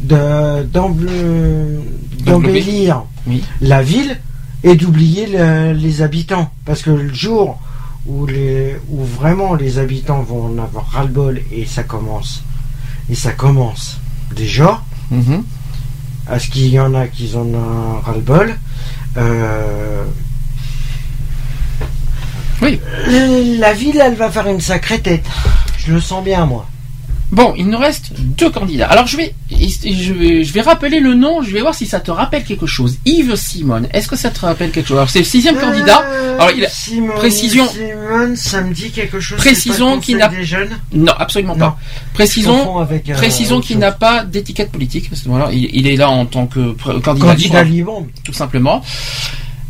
de- 0.00 0.62
d'emb- 0.64 1.06
d'embellir 2.24 3.04
Oui. 3.26 3.42
la 3.60 3.82
ville 3.82 4.18
et 4.62 4.74
d'oublier 4.76 5.26
le- 5.26 5.72
les 5.72 6.02
habitants, 6.02 6.50
parce 6.64 6.82
que 6.82 6.90
le 6.90 7.12
jour 7.14 7.58
où 8.06 8.26
les, 8.26 8.76
où 8.90 9.04
vraiment 9.04 9.54
les 9.54 9.78
habitants 9.78 10.22
vont 10.22 10.46
en 10.46 10.58
avoir 10.62 10.86
ras-le-bol 10.90 11.40
et 11.52 11.64
ça 11.66 11.82
commence, 11.82 12.42
et 13.10 13.14
ça 13.14 13.32
commence 13.32 13.98
déjà 14.34 14.82
Mhm. 15.10 15.42
à 16.26 16.38
ce 16.38 16.48
qu'il 16.48 16.68
y 16.68 16.78
en 16.80 16.94
a 16.94 17.06
qui 17.08 17.30
en 17.34 17.40
ont 17.46 18.00
ras-le-bol. 18.04 18.54
Euh, 19.16 20.04
Oui. 22.62 22.78
La 23.58 23.72
ville, 23.72 24.00
elle 24.04 24.14
va 24.14 24.30
faire 24.30 24.46
une 24.48 24.60
sacrée 24.60 25.00
tête. 25.00 25.24
Je 25.78 25.92
le 25.92 26.00
sens 26.00 26.22
bien, 26.24 26.44
moi. 26.46 26.66
Bon, 27.32 27.54
il 27.56 27.68
nous 27.68 27.78
reste 27.78 28.10
deux 28.18 28.50
candidats. 28.50 28.88
Alors 28.88 29.06
je 29.06 29.16
vais, 29.16 29.32
je 29.52 30.12
vais, 30.12 30.42
je 30.42 30.52
vais 30.52 30.62
rappeler 30.62 30.98
le 30.98 31.14
nom. 31.14 31.42
Je 31.42 31.52
vais 31.52 31.60
voir 31.60 31.76
si 31.76 31.86
ça 31.86 32.00
te 32.00 32.10
rappelle 32.10 32.42
quelque 32.42 32.66
chose. 32.66 32.98
Yves 33.04 33.36
Simone. 33.36 33.86
Est-ce 33.92 34.08
que 34.08 34.16
ça 34.16 34.30
te 34.30 34.40
rappelle 34.40 34.72
quelque 34.72 34.88
chose? 34.88 34.96
Alors 34.96 35.10
c'est 35.10 35.20
le 35.20 35.24
sixième 35.24 35.56
candidat. 35.56 35.98
Alors 36.40 36.50
il 36.56 36.64
a, 36.64 36.66
Euh, 36.66 36.70
Simone, 36.72 37.14
précision. 37.14 37.68
Simone, 37.68 38.34
ça 38.34 38.62
me 38.62 38.74
dit 38.74 38.90
quelque 38.90 39.20
chose. 39.20 39.38
Précisons 39.38 40.00
qu'il 40.00 40.16
n'a- 40.16 40.26
des 40.26 40.42
jeunes? 40.42 40.70
Non, 40.92 41.12
absolument 41.16 41.54
Non. 41.54 41.66
pas. 41.66 41.78
Précisons, 42.14 42.78
avec, 42.78 43.08
euh, 43.08 43.14
précisons 43.14 43.60
qu'il 43.60 43.78
n'a 43.78 43.92
pas 43.92 44.24
d'étiquette 44.24 44.72
politique. 44.72 45.08
Parce 45.08 45.22
que 45.22 45.28
voilà, 45.28 45.50
il, 45.52 45.70
il 45.72 45.86
est 45.86 45.94
là 45.96 46.10
en 46.10 46.26
tant 46.26 46.48
que 46.48 46.72
candidat, 46.98 47.00
Candidat 47.28 47.62
libre, 47.62 48.00
libre. 48.00 48.06
tout 48.24 48.32
simplement. 48.32 48.82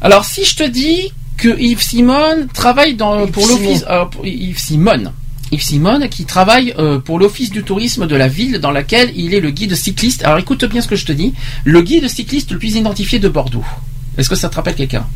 Alors, 0.01 0.25
si 0.25 0.47
je 0.47 0.57
te 0.57 0.63
dis 0.67 1.13
que 1.41 1.59
Yves 1.59 1.83
Simone 1.83 2.49
travaille 2.53 2.95
dans 2.95 3.25
Yves 3.25 3.33
pour 3.33 3.47
l'office, 3.49 3.85
euh, 3.89 4.05
Yves 4.23 4.59
Simone. 4.59 5.13
Yves 5.51 5.63
Simone 5.63 6.09
qui 6.09 6.25
travaille 6.27 6.75
euh, 6.79 6.99
pour 7.01 7.19
l'office 7.19 7.51
du 7.51 7.63
tourisme 7.65 8.07
de 8.07 8.15
la 8.15 8.29
ville 8.29 8.59
dans 8.59 8.71
laquelle 8.71 9.11
il 9.17 9.35
est 9.35 9.41
le 9.41 9.51
guide 9.51 9.75
cycliste. 9.75 10.23
Alors 10.25 10.39
écoute 10.39 10.65
bien 10.67 10.81
ce 10.81 10.87
que 10.89 10.97
je 10.97 11.07
te 11.07 11.13
dis. 11.13 11.33
Le 11.65 11.83
guide 11.83 12.09
cycliste 12.09 12.53
le 12.53 12.59
plus 12.59 12.77
identifié 12.77 13.19
de 13.19 13.29
Bordeaux. 13.29 13.65
Est-ce 14.19 14.29
que 14.29 14.37
ça 14.37 14.49
te 14.49 14.57
rappelle 14.57 14.75
quelqu'un? 14.75 15.07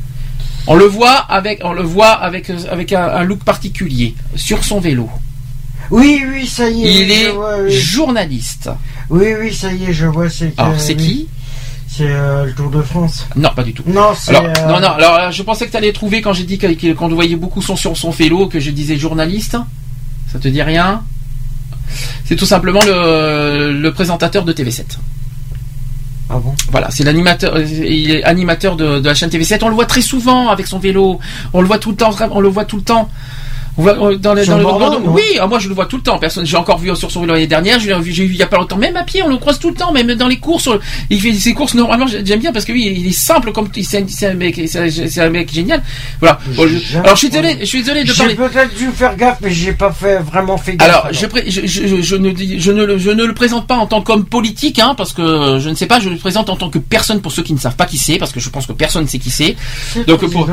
On 0.67 0.77
le 0.77 0.87
voit 0.87 1.13
avec, 1.13 1.61
on 1.63 1.75
le 1.75 1.83
voit 1.83 2.13
avec 2.13 2.49
euh, 2.51 2.59
avec 2.71 2.93
un, 2.93 3.05
un 3.07 3.23
look 3.23 3.45
particulier 3.45 4.15
sur 4.35 4.65
son 4.65 4.81
vélo. 4.81 5.09
Oui, 5.91 6.25
oui, 6.33 6.47
ça 6.47 6.71
y 6.71 6.85
est. 6.85 7.03
Il 7.03 7.11
est 7.13 7.31
vois, 7.31 7.59
oui. 7.63 7.71
journaliste. 7.71 8.71
Oui, 9.11 9.27
oui, 9.39 9.53
ça 9.53 9.71
y 9.73 9.85
est, 9.85 9.93
je 9.93 10.07
vois. 10.07 10.31
C'est 10.31 10.55
Alors 10.57 10.81
c'est 10.81 10.97
oui. 10.97 11.05
qui? 11.05 11.29
C'est 11.97 12.09
euh, 12.09 12.47
le 12.47 12.53
Tour 12.53 12.71
de 12.71 12.83
France. 12.83 13.25
Non, 13.37 13.51
pas 13.55 13.63
du 13.63 13.73
tout. 13.73 13.85
Non, 13.87 14.15
c'est. 14.17 14.35
Alors, 14.35 14.51
euh, 14.51 14.67
non, 14.67 14.81
non, 14.81 14.89
alors 14.95 15.15
euh, 15.15 15.31
je 15.31 15.43
pensais 15.45 15.65
que 15.65 15.71
tu 15.71 15.77
allais 15.77 15.93
trouver 15.93 16.23
quand 16.23 16.33
j'ai 16.33 16.43
dit 16.43 16.59
qu'on 16.59 17.09
voyait 17.09 17.37
beaucoup 17.37 17.63
son, 17.63 17.77
sur 17.77 17.97
son 17.97 18.11
vélo, 18.11 18.49
que 18.49 18.59
je 18.59 18.73
disais 18.73 18.97
journaliste. 18.97 19.57
Ça 20.33 20.41
te 20.41 20.49
dit 20.49 20.63
rien? 20.63 21.05
C'est 22.25 22.35
tout 22.35 22.47
simplement 22.47 22.81
le, 22.85 23.79
le 23.81 23.93
présentateur 23.93 24.45
de 24.45 24.53
TV7. 24.53 24.83
Ah 26.31 26.39
bon? 26.39 26.53
Voilà, 26.73 26.91
c'est 26.91 27.05
l'animateur, 27.05 27.61
il 27.61 28.11
est 28.11 28.25
animateur 28.25 28.75
de, 28.75 28.99
de 28.99 29.07
la 29.07 29.15
chaîne 29.15 29.31
TV7. 29.31 29.61
On 29.63 29.69
le 29.69 29.75
voit 29.75 29.87
très 29.87 30.01
souvent 30.01 30.49
avec 30.49 30.67
son 30.67 30.81
vélo. 30.81 31.21
On 31.53 31.61
le 31.61 31.69
voit 31.69 31.79
tout 31.79 31.91
le 31.91 31.97
temps, 31.97 32.11
on 32.33 32.41
le 32.41 32.49
voit 32.49 32.65
tout 32.65 32.77
le 32.77 32.83
temps. 32.83 33.09
On 33.77 33.83
voit, 33.83 33.97
on- 33.99 34.15
dans 34.15 34.35
les, 34.35 34.45
Sur 34.45 34.53
dans 34.53 34.59
le- 34.59 34.65
Bordeaux, 34.65 34.85
dans- 34.91 35.01
non 35.01 35.13
oui, 35.15 35.23
ah, 35.41 35.47
moi 35.49 35.59
je 35.59 35.69
le 35.69 35.75
vois 35.75 35.87
tout 35.87 35.97
le 35.97 36.03
temps. 36.03 36.19
Personne, 36.19 36.47
j'ai 36.47 36.57
encore 36.57 36.79
vu 36.79 36.95
sur 36.95 37.11
son 37.11 37.21
vélo 37.23 37.33
l'année 37.35 37.47
dernière. 37.49 37.81
J'ai 37.81 37.93
vu, 37.99 38.13
j'ai 38.13 38.25
vu 38.25 38.35
il 38.35 38.39
y 38.39 38.43
a 38.43 38.47
pas 38.47 38.57
longtemps, 38.57 38.77
même 38.77 38.97
à 38.97 39.03
pied, 39.03 39.23
on 39.23 39.29
le 39.29 39.37
croise 39.37 39.59
tout 39.59 39.69
le 39.69 39.75
temps, 39.75 39.91
même 39.93 40.15
dans 40.15 40.29
les 40.29 40.37
courses. 40.39 40.69
Il 41.11 41.21
fait 41.21 41.33
ses 41.35 41.55
courses 41.55 41.75
normalement. 41.75 42.07
J'aime 42.07 42.39
bien 42.39 42.53
parce 42.53 42.65
que 42.65 42.73
oui, 42.73 42.95
il 42.97 43.07
est 43.09 43.13
simple 43.13 43.51
comme 43.53 43.69
c'est 43.83 43.99
un, 44.03 44.05
c'est 44.09 44.27
un 44.29 44.35
mec, 44.35 44.61
c'est 44.67 45.19
un, 45.21 45.31
mec 45.31 45.53
génial. 45.53 45.83
Voilà. 46.21 46.39
Bon, 46.57 46.69
je- 46.69 46.77
J'ai- 46.79 46.99
alors 46.99 47.15
je 47.17 47.19
suis 47.21 47.31
désolé, 47.31 47.57
je 47.61 47.65
suis 47.65 47.81
désolé 47.83 48.05
de 48.05 48.13
J'ai 48.13 48.15
parler. 48.15 48.35
peut-être 48.37 48.75
dû 48.77 48.89
faire 48.91 49.17
gaffe, 49.17 49.39
mais 49.41 49.51
j'ai 49.51 49.73
pas 49.73 49.91
fait 49.93 50.19
vraiment 50.19 50.57
fait 50.57 50.77
gaffe. 50.77 50.89
Alors, 50.89 51.09
je, 51.13 51.27
pré- 51.27 51.45
je, 51.51 51.67
je, 51.67 52.01
je 52.01 52.17
ne, 52.17 52.31
dis- 52.31 52.61
je, 52.61 52.71
ne, 52.71 52.85
le- 52.85 52.99
je 52.99 53.11
ne 53.11 53.25
le 53.25 53.35
présente 53.35 53.67
pas 53.67 53.77
en 53.77 53.87
tant 53.87 54.03
qu'homme 54.03 54.25
politique, 54.25 54.79
hein, 54.79 54.95
parce 54.97 55.13
que 55.13 55.59
je 55.59 55.69
ne 55.69 55.75
sais 55.75 55.87
pas, 55.87 55.99
je 55.99 56.09
le 56.11 56.17
présente 56.17 56.49
en 56.49 56.57
tant 56.57 56.71
que 56.71 56.79
personne 56.79 57.21
pour 57.21 57.33
ceux 57.33 57.43
qui 57.43 57.53
ne 57.55 57.59
savent 57.59 57.77
pas 57.77 57.87
qui 57.87 57.99
c'est, 57.99 58.19
parce 58.19 58.31
que 58.33 58.39
je 58.41 58.51
pense 58.51 58.67
que 58.67 58.73
personne 58.73 59.03
ne 59.03 59.09
sait 59.09 59.19
qui 59.19 59.31
c'est. 59.31 59.57
Donc 60.07 60.25
pour, 60.31 60.49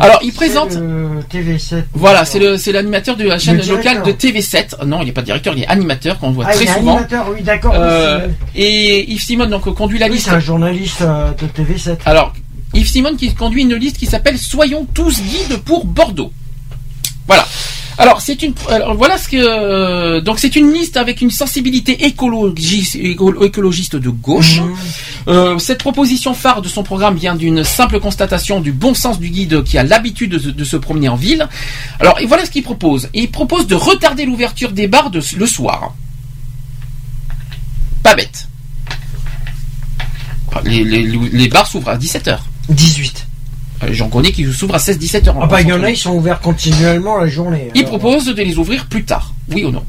alors 0.00 0.18
il 0.22 0.32
présente, 0.32 0.72
le 0.74 1.20
TV7. 1.30 1.84
voilà, 1.94 2.24
c'est 2.24 2.38
le, 2.40 2.55
c'est 2.58 2.72
l'animateur 2.72 3.16
de 3.16 3.24
la 3.24 3.38
chaîne 3.38 3.56
Le 3.58 3.64
locale 3.66 4.02
de 4.02 4.12
directeur. 4.12 4.62
TV7. 4.80 4.84
Non, 4.86 5.00
il 5.02 5.06
n'est 5.06 5.12
pas 5.12 5.22
directeur, 5.22 5.54
il 5.56 5.62
est 5.62 5.66
animateur 5.66 6.18
qu'on 6.18 6.30
voit 6.30 6.46
Ah, 6.48 6.52
très 6.52 6.64
il 6.64 6.68
est 6.68 6.74
souvent. 6.74 6.92
animateur, 6.96 7.26
oui, 7.34 7.42
d'accord. 7.42 7.72
Euh, 7.74 8.28
et 8.54 9.10
Yves 9.12 9.22
Simon 9.22 9.46
donc 9.46 9.72
conduit 9.74 9.98
la 9.98 10.06
oui, 10.06 10.12
liste. 10.14 10.26
c'est 10.26 10.32
un 10.34 10.40
journaliste 10.40 11.02
euh, 11.02 11.30
de 11.32 11.46
TV7. 11.46 11.96
Alors 12.06 12.32
Yves 12.74 12.88
Simon 12.88 13.16
qui 13.16 13.32
conduit 13.34 13.62
une 13.62 13.74
liste 13.74 13.98
qui 13.98 14.06
s'appelle 14.06 14.38
Soyons 14.38 14.86
tous 14.92 15.20
guides 15.20 15.58
pour 15.64 15.84
Bordeaux. 15.86 16.32
Alors 17.98 18.20
c'est 18.20 18.42
une 18.42 18.52
alors, 18.68 18.94
voilà 18.94 19.16
ce 19.16 19.26
que 19.28 19.36
euh, 19.38 20.20
donc 20.20 20.38
c'est 20.38 20.54
une 20.54 20.70
liste 20.72 20.98
avec 20.98 21.22
une 21.22 21.30
sensibilité 21.30 22.04
écologiste 22.04 22.94
éco- 22.96 23.42
écologiste 23.42 23.96
de 23.96 24.10
gauche. 24.10 24.60
Euh, 25.28 25.58
cette 25.58 25.78
proposition 25.78 26.34
phare 26.34 26.60
de 26.60 26.68
son 26.68 26.82
programme 26.82 27.16
vient 27.16 27.34
d'une 27.34 27.64
simple 27.64 27.98
constatation 27.98 28.60
du 28.60 28.72
bon 28.72 28.92
sens 28.92 29.18
du 29.18 29.30
guide 29.30 29.62
qui 29.64 29.78
a 29.78 29.82
l'habitude 29.82 30.32
de, 30.32 30.50
de 30.50 30.64
se 30.64 30.76
promener 30.76 31.08
en 31.08 31.16
ville. 31.16 31.48
Alors 31.98 32.20
et 32.20 32.26
voilà 32.26 32.44
ce 32.44 32.50
qu'il 32.50 32.62
propose. 32.62 33.08
Il 33.14 33.30
propose 33.30 33.66
de 33.66 33.74
retarder 33.74 34.26
l'ouverture 34.26 34.72
des 34.72 34.88
bars 34.88 35.10
de, 35.10 35.22
le 35.36 35.46
soir. 35.46 35.94
Pas 38.02 38.14
bête. 38.14 38.46
Les, 40.64 40.84
les- 40.84 41.02
les 41.02 41.48
bars 41.48 41.66
s'ouvrent 41.66 41.88
à 41.90 41.96
17h. 41.98 42.38
18. 42.68 43.25
J'en 43.90 44.08
connais 44.08 44.32
qui 44.32 44.50
s'ouvrent 44.52 44.74
à 44.74 44.78
16-17h. 44.78 45.34
Ah 45.40 45.46
bah 45.46 45.60
il 45.60 45.68
y 45.68 45.72
en 45.72 45.82
a, 45.82 45.90
ils 45.90 45.96
sont 45.96 46.12
ouverts 46.14 46.40
continuellement 46.40 47.18
la 47.18 47.26
journée. 47.26 47.70
Il 47.74 47.84
Alors, 47.84 47.98
propose 47.98 48.26
de 48.26 48.42
les 48.42 48.56
ouvrir 48.58 48.86
plus 48.86 49.04
tard, 49.04 49.34
oui 49.52 49.64
ou 49.64 49.70
non 49.70 49.84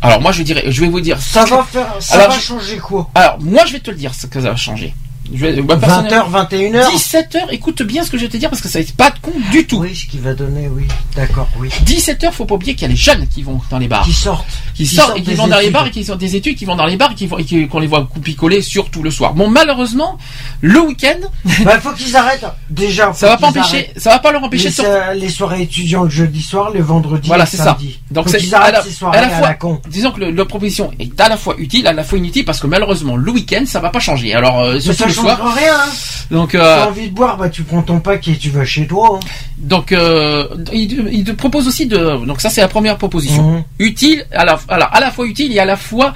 Alors 0.00 0.20
moi 0.20 0.32
je 0.32 0.42
dirais, 0.42 0.64
je 0.68 0.80
vais 0.80 0.88
vous 0.88 1.00
dire. 1.00 1.20
Ça 1.20 1.44
va 1.44 1.62
faire, 1.64 1.96
ça 2.00 2.14
Alors, 2.14 2.30
va 2.30 2.38
changer 2.38 2.78
quoi? 2.78 3.10
Alors 3.14 3.38
moi 3.40 3.64
je 3.66 3.74
vais 3.74 3.80
te 3.80 3.90
le 3.90 3.96
dire 3.96 4.14
ce 4.14 4.26
que 4.26 4.40
ça 4.40 4.50
va 4.50 4.56
changer. 4.56 4.94
Je 5.34 5.38
vais, 5.46 5.62
moi, 5.62 5.76
20h, 5.76 5.80
personnellement- 5.80 6.28
21h 6.30 6.90
17h, 6.90 7.38
écoute 7.50 7.82
bien 7.82 8.02
ce 8.04 8.10
que 8.10 8.18
je 8.18 8.22
vais 8.24 8.28
te 8.28 8.36
dire 8.36 8.50
parce 8.50 8.60
que 8.60 8.68
ça 8.68 8.78
n'est 8.80 8.84
pas 8.96 9.10
de 9.10 9.18
con 9.20 9.32
du 9.50 9.66
tout. 9.66 9.78
Oui, 9.78 9.94
ce 9.94 10.06
qu'il 10.06 10.20
va 10.20 10.34
donner, 10.34 10.68
oui. 10.68 10.84
D'accord, 11.16 11.48
oui. 11.58 11.68
17h, 11.86 12.32
faut 12.32 12.44
pas 12.44 12.54
oublier 12.56 12.74
qu'il 12.74 12.82
y 12.82 12.84
a 12.86 12.88
les 12.88 12.96
jeunes 12.96 13.26
qui 13.28 13.42
vont 13.42 13.60
dans 13.70 13.78
les 13.78 13.88
bars. 13.88 14.04
Qui 14.04 14.12
sortent. 14.12 14.44
Qui, 14.74 14.84
Qui 14.84 14.94
sortent, 14.94 15.06
sortent 15.08 15.18
et 15.20 15.22
qui 15.22 15.34
vont 15.34 15.46
dans 15.46 15.58
les 15.58 15.70
bars 15.70 15.86
et 15.86 15.90
qui 15.90 16.04
sont 16.04 16.16
des 16.16 16.36
études 16.36 16.56
qui 16.56 16.64
vont 16.64 16.76
dans 16.76 16.86
les 16.86 16.96
bars 16.96 17.12
et 17.12 17.14
qui 17.14 17.26
vont, 17.26 17.38
et 17.38 17.44
qui- 17.44 17.66
qu'on 17.68 17.78
les 17.78 17.86
voit 17.86 18.08
picoler 18.22 18.60
surtout 18.62 19.02
le 19.02 19.10
soir. 19.10 19.34
Bon, 19.34 19.48
malheureusement, 19.48 20.18
le 20.60 20.80
week-end, 20.80 21.18
Bah, 21.64 21.78
faut 21.80 21.92
qu'ils 21.92 22.16
arrêtent. 22.16 22.44
Déjà, 22.68 23.12
ça 23.14 23.28
va 23.28 23.36
pas 23.36 23.46
empêcher, 23.48 23.76
arrêtent. 23.76 23.92
ça 24.00 24.10
va 24.10 24.18
pas 24.18 24.32
leur 24.32 24.42
empêcher 24.44 24.68
de 24.70 24.74
sortir. 24.74 24.94
so- 25.12 25.18
les 25.18 25.28
soirées 25.28 25.62
étudiants 25.62 26.02
le 26.04 26.10
jeudi 26.10 26.42
soir, 26.42 26.70
le 26.70 26.82
vendredi 26.82 27.28
Voilà, 27.28 27.46
c'est 27.46 27.56
ça. 27.56 27.78
Donc 28.10 28.28
c'est 28.28 28.52
à 28.52 28.58
arrêtent 28.60 28.74
la, 28.74 28.82
ces 28.82 28.90
soirées 28.90 29.18
à 29.18 29.28
la 29.28 29.36
à 29.36 29.40
la 29.40 29.54
con. 29.54 29.80
disons 29.88 30.10
que 30.10 30.20
le- 30.20 30.30
la 30.30 30.44
proposition 30.44 30.90
est 30.98 31.18
à 31.20 31.28
la 31.28 31.36
fois 31.36 31.54
utile, 31.58 31.86
à 31.86 31.92
la 31.92 32.04
fois 32.04 32.18
inutile 32.18 32.44
parce 32.44 32.60
que 32.60 32.66
malheureusement 32.66 33.16
le 33.16 33.30
week-end 33.30 33.62
ça 33.66 33.80
va 33.80 33.90
pas 33.90 34.00
changer. 34.00 34.34
Alors 34.34 34.60
euh, 34.60 34.80
surtout 34.80 35.04
changera 35.12 35.36
soir. 35.36 35.54
rien. 35.54 35.74
hein. 35.74 35.90
Donc 36.30 36.52
T'as 36.52 36.84
euh, 36.84 36.88
envie 36.88 37.08
de 37.08 37.14
boire, 37.14 37.36
bah 37.36 37.48
tu 37.50 37.62
prends 37.62 37.82
ton 37.82 38.00
pack 38.00 38.26
et 38.28 38.36
tu 38.36 38.50
vas 38.50 38.64
chez 38.64 38.86
toi. 38.86 39.18
hein. 39.22 39.26
donc 39.58 39.92
euh, 39.92 40.46
il, 40.72 41.08
il 41.12 41.24
te 41.24 41.32
propose 41.32 41.68
aussi 41.68 41.86
de 41.86 42.24
donc 42.26 42.40
ça 42.40 42.48
c'est 42.50 42.60
la 42.62 42.68
première 42.68 42.96
proposition 42.96 43.56
Mhm. 43.56 43.62
utile 43.80 44.26
à 44.32 44.44
la 44.44 44.58
alors, 44.68 44.88
à 44.92 45.00
la 45.00 45.10
fois 45.10 45.26
utile 45.26 45.52
et 45.52 45.58
à 45.58 45.64
la 45.66 45.76
fois 45.76 46.14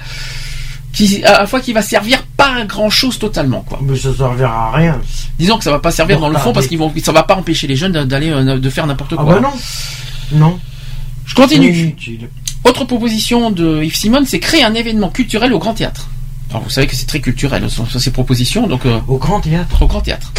qui 0.93 1.23
à 1.23 1.39
la 1.39 1.47
fois 1.47 1.59
qui 1.59 1.73
va 1.73 1.81
servir 1.83 2.23
pas 2.35 2.55
à 2.55 2.65
grand 2.65 2.89
chose 2.89 3.19
totalement 3.19 3.61
quoi. 3.61 3.79
Mais 3.83 3.95
ça 3.95 4.09
servira 4.15 4.69
à 4.69 4.71
rien. 4.75 4.99
Disons 5.37 5.57
que 5.59 5.63
ça 5.63 5.69
va 5.71 5.79
pas 5.79 5.91
servir 5.91 6.19
dans 6.19 6.29
le 6.29 6.37
fond 6.39 6.51
parce 6.53 6.65
qu'ils 6.67 6.79
vont 6.79 6.91
ça 7.03 7.11
va 7.11 7.23
pas 7.23 7.35
empêcher 7.35 7.67
les 7.67 7.75
jeunes 7.75 8.05
d'aller 8.05 8.31
euh, 8.31 8.57
de 8.57 8.69
faire 8.69 8.87
n'importe 8.87 9.13
Ah 9.17 9.21
quoi. 9.23 9.35
bah 9.35 9.39
non. 9.41 9.53
Non. 10.31 10.59
Je 11.25 11.35
continue. 11.35 11.95
Autre 12.63 12.85
proposition 12.85 13.51
de 13.51 13.83
Yves 13.83 13.95
Simon, 13.95 14.23
c'est 14.25 14.39
créer 14.39 14.63
un 14.63 14.73
événement 14.73 15.09
culturel 15.09 15.53
au 15.53 15.59
Grand 15.59 15.73
Théâtre. 15.73 16.07
Alors 16.49 16.63
vous 16.63 16.69
savez 16.69 16.87
que 16.87 16.95
c'est 16.95 17.05
très 17.05 17.19
culturel 17.19 17.69
ce 17.69 17.83
sont 17.85 17.99
ces 17.99 18.11
propositions 18.11 18.67
donc 18.67 18.85
euh, 18.85 18.99
Au 19.07 19.17
grand 19.17 19.39
théâtre. 19.41 19.81
au 19.83 19.87
Grand 19.87 20.01
Théâtre. 20.01 20.31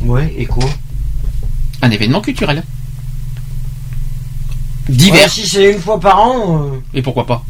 Ouais, 0.00 0.34
et 0.38 0.46
quoi? 0.46 0.64
Un 1.82 1.90
événement 1.90 2.20
culturel. 2.22 2.62
Divers. 4.88 5.22
Ouais, 5.24 5.28
Si 5.28 5.46
c'est 5.46 5.72
une 5.72 5.78
fois 5.78 6.00
par 6.00 6.20
an, 6.20 6.62
euh, 6.64 6.80
Et 6.94 7.02
pourquoi 7.02 7.26
pas? 7.26 7.44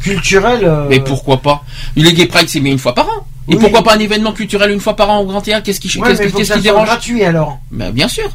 culturel. 0.00 0.60
euh, 0.64 0.86
Mais 0.90 1.00
pourquoi 1.00 1.40
pas? 1.40 1.64
Les 1.96 2.12
Gay 2.12 2.26
Pride, 2.26 2.48
c'est 2.48 2.60
mis 2.60 2.70
une 2.70 2.78
fois 2.78 2.94
par 2.94 3.06
an. 3.08 3.26
Et 3.48 3.54
Oui. 3.54 3.60
pourquoi 3.60 3.82
pas 3.82 3.94
un 3.94 3.98
événement 3.98 4.32
culturel 4.32 4.70
une 4.70 4.80
fois 4.80 4.96
par 4.96 5.10
an 5.10 5.18
au 5.20 5.26
Grand 5.26 5.40
Théâtre? 5.42 5.64
Qu'est-ce 5.64 5.80
qui, 5.80 5.88
Ouais, 5.98 6.08
qu'est-ce 6.08 6.20
mais 6.20 6.26
qui- 6.26 6.32
faut 6.32 6.38
que 6.38 6.42
qu'est-ce 6.42 6.48
ça 6.48 6.54
qui 6.58 6.62
soit 6.62 6.72
dérange? 6.72 6.88
gratuit 6.88 7.24
alors. 7.24 7.58
Ben, 7.70 7.90
Bien 7.90 8.08
sûr. 8.08 8.30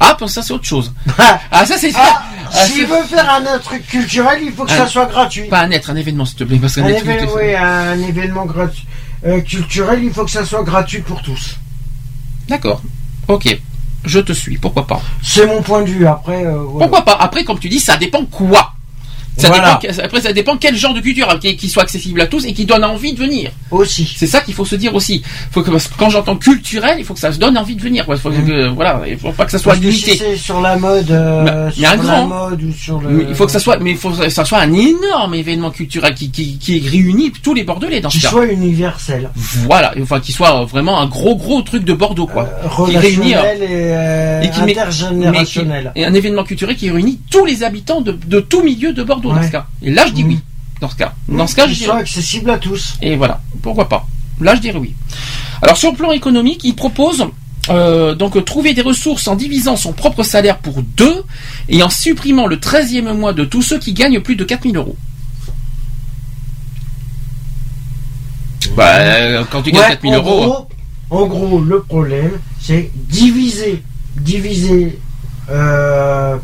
Ah, 0.00 0.14
pour 0.18 0.30
ça, 0.30 0.42
c'est 0.42 0.52
autre 0.52 0.64
chose. 0.64 0.92
ah, 1.50 1.66
ça, 1.66 1.76
c'est 1.78 1.92
Ah, 1.96 2.22
ah, 2.52 2.64
S'il 2.66 2.86
veut 2.86 3.02
faire 3.04 3.28
un 3.30 3.58
truc 3.58 3.86
culturel, 3.86 4.40
il 4.42 4.52
faut 4.52 4.64
que 4.64 4.72
Un- 4.72 4.76
ça 4.78 4.86
soit 4.86 5.06
gratuit. 5.06 5.48
Pas 5.48 5.60
un 5.60 5.70
être, 5.70 5.90
un 5.90 5.96
événement, 5.96 6.24
s'il 6.24 6.36
te 6.36 6.44
plaît. 6.44 6.58
Parce 6.58 6.76
qu'un 6.76 6.84
Un, 6.84 6.88
être, 6.88 7.04
évén- 7.04 7.24
il- 7.24 7.28
oui, 7.36 7.54
un 7.54 7.98
événement 8.00 8.46
euh, 9.26 9.40
culturel, 9.40 10.04
il 10.04 10.12
faut 10.12 10.24
que 10.24 10.30
ça 10.30 10.44
soit 10.44 10.62
gratuit 10.62 11.00
pour 11.00 11.20
tous. 11.22 11.56
D'accord. 12.48 12.80
Ok. 13.26 13.58
Je 14.04 14.20
te 14.20 14.32
suis. 14.32 14.56
Pourquoi 14.58 14.86
pas 14.86 15.02
C'est 15.22 15.46
mon 15.46 15.60
point 15.60 15.82
de 15.82 15.88
vue. 15.88 16.06
Après, 16.06 16.44
euh, 16.46 16.62
voilà. 16.62 16.86
Pourquoi 16.88 17.04
pas 17.04 17.16
Après, 17.20 17.44
comme 17.44 17.58
tu 17.58 17.68
dis, 17.68 17.80
ça 17.80 17.96
dépend 17.96 18.24
quoi 18.24 18.72
ça 19.38 19.48
Voilà. 19.48 19.78
dépend, 19.80 20.02
après, 20.04 20.20
ça 20.20 20.32
dépend 20.32 20.56
quel 20.56 20.76
genre 20.76 20.92
de 20.94 21.00
culture 21.00 21.28
hein, 21.30 21.38
qui, 21.40 21.56
qui 21.56 21.68
soit 21.68 21.82
accessible 21.84 22.20
à 22.20 22.26
tous 22.26 22.44
et 22.44 22.52
qui 22.52 22.64
donne 22.66 22.84
envie 22.84 23.12
de 23.14 23.18
venir. 23.18 23.50
Aussi. 23.70 24.12
C'est 24.16 24.26
ça 24.26 24.40
qu'il 24.40 24.54
faut 24.54 24.64
se 24.64 24.74
dire 24.76 24.94
aussi. 24.94 25.22
Faut 25.52 25.62
que, 25.62 25.70
parce 25.70 25.86
que 25.88 25.94
quand 25.98 26.10
j'entends 26.10 26.36
culturel, 26.36 26.96
il 26.98 27.04
faut 27.04 27.14
que 27.14 27.20
ça 27.20 27.32
se 27.32 27.38
donne 27.38 27.56
envie 27.56 27.76
de 27.76 27.82
venir. 27.82 28.04
quoi. 28.04 28.16
Il 28.16 28.20
faut 28.20 28.30
que, 28.30 28.68
voilà, 28.68 29.02
il 29.08 29.16
faut 29.18 29.32
pas 29.32 29.44
que 29.44 29.50
ça 29.52 29.58
soit 29.58 29.72
Parce 29.72 29.84
limité. 29.84 30.12
si 30.12 30.18
c'est 30.18 30.36
sur 30.36 30.60
la 30.60 30.76
mode, 30.76 31.10
euh, 31.10 31.44
Mais- 31.66 31.72
sur 31.72 31.80
mais 31.82 31.86
un 31.88 31.90
la 31.96 32.02
grand. 32.02 32.26
mode 32.26 32.62
ou 32.62 32.72
sur 32.72 33.00
le. 33.00 33.08
Mais 33.10 33.24
il 33.28 33.34
faut 33.34 33.46
que 33.46 33.52
ça 33.52 33.60
soit, 33.60 33.78
mais 33.78 33.90
il 33.92 33.96
faut 33.96 34.10
que 34.10 34.28
ça 34.28 34.44
soit 34.44 34.58
un 34.58 34.72
énorme 34.72 35.34
événement 35.34 35.70
culturel 35.70 36.14
qui, 36.14 36.30
qui, 36.30 36.58
qui 36.58 36.80
réunit 36.88 37.32
tous 37.42 37.54
les 37.54 37.64
Bordelais 37.64 38.00
dans 38.00 38.08
Qui 38.08 38.18
ce 38.18 38.22
cas. 38.24 38.30
soit 38.30 38.46
universel. 38.46 39.30
Voilà, 39.36 39.94
enfin 40.02 40.20
qui 40.20 40.32
soit 40.32 40.64
vraiment 40.64 41.00
un 41.00 41.06
gros 41.06 41.36
gros 41.36 41.62
truc 41.62 41.84
de 41.84 41.92
Bordeaux 41.92 42.26
quoi. 42.26 42.48
qui 42.62 42.68
relationnel 42.68 43.62
et, 43.62 43.66
euh, 43.70 44.42
et 44.42 44.50
qui 44.50 44.60
intergénérationnel. 44.60 45.92
qui- 45.94 46.00
et 46.00 46.04
un 46.06 46.14
événement 46.14 46.44
culturel 46.44 46.76
qui 46.76 46.90
réunit 46.90 47.20
tous 47.30 47.44
les 47.44 47.62
habitants 47.62 48.00
de, 48.00 48.12
de 48.26 48.40
tout 48.40 48.62
milieu 48.62 48.92
de 48.92 49.02
Bordeaux 49.02 49.27
dans 49.28 49.40
Ouais. 49.40 49.46
ce 49.46 49.52
cas. 49.52 49.66
Et 49.82 49.90
là 49.90 50.06
je 50.06 50.12
dis 50.12 50.24
oui. 50.24 50.40
Dans 50.80 50.88
ce 50.88 50.96
cas. 50.96 51.14
Dans 51.28 51.46
ce 51.46 51.54
cas 51.56 51.66
je 51.66 51.74
soit 51.74 51.96
accessible 51.96 52.50
à 52.50 52.58
tous. 52.58 52.96
Et 53.02 53.16
voilà, 53.16 53.40
pourquoi 53.62 53.88
pas. 53.88 54.06
Là, 54.40 54.54
je 54.54 54.60
dirais 54.60 54.78
oui. 54.78 54.94
Alors, 55.62 55.76
sur 55.76 55.90
le 55.90 55.96
plan 55.96 56.12
économique, 56.12 56.60
il 56.62 56.76
propose 56.76 57.26
euh, 57.70 58.14
donc 58.14 58.42
trouver 58.44 58.72
des 58.72 58.82
ressources 58.82 59.26
en 59.26 59.34
divisant 59.34 59.74
son 59.76 59.92
propre 59.92 60.22
salaire 60.22 60.58
pour 60.58 60.80
deux 60.82 61.24
et 61.68 61.82
en 61.82 61.90
supprimant 61.90 62.46
le 62.46 62.56
13e 62.58 63.12
mois 63.14 63.32
de 63.32 63.44
tous 63.44 63.62
ceux 63.62 63.80
qui 63.80 63.92
gagnent 63.94 64.20
plus 64.20 64.36
de 64.36 64.44
4000 64.44 64.76
euros. 64.76 64.96
Bah, 68.76 68.96
euh, 68.98 69.44
quand 69.50 69.62
tu 69.62 69.72
gagnes 69.72 69.82
Ouais, 69.82 69.88
4000 69.88 70.14
en 70.14 70.16
euros. 70.18 70.44
Gros, 70.44 70.68
en 71.10 71.26
gros, 71.26 71.60
le 71.60 71.82
problème, 71.82 72.32
c'est 72.60 72.90
diviser, 72.94 73.82
diviser 74.16 74.98
euh, 75.50 76.36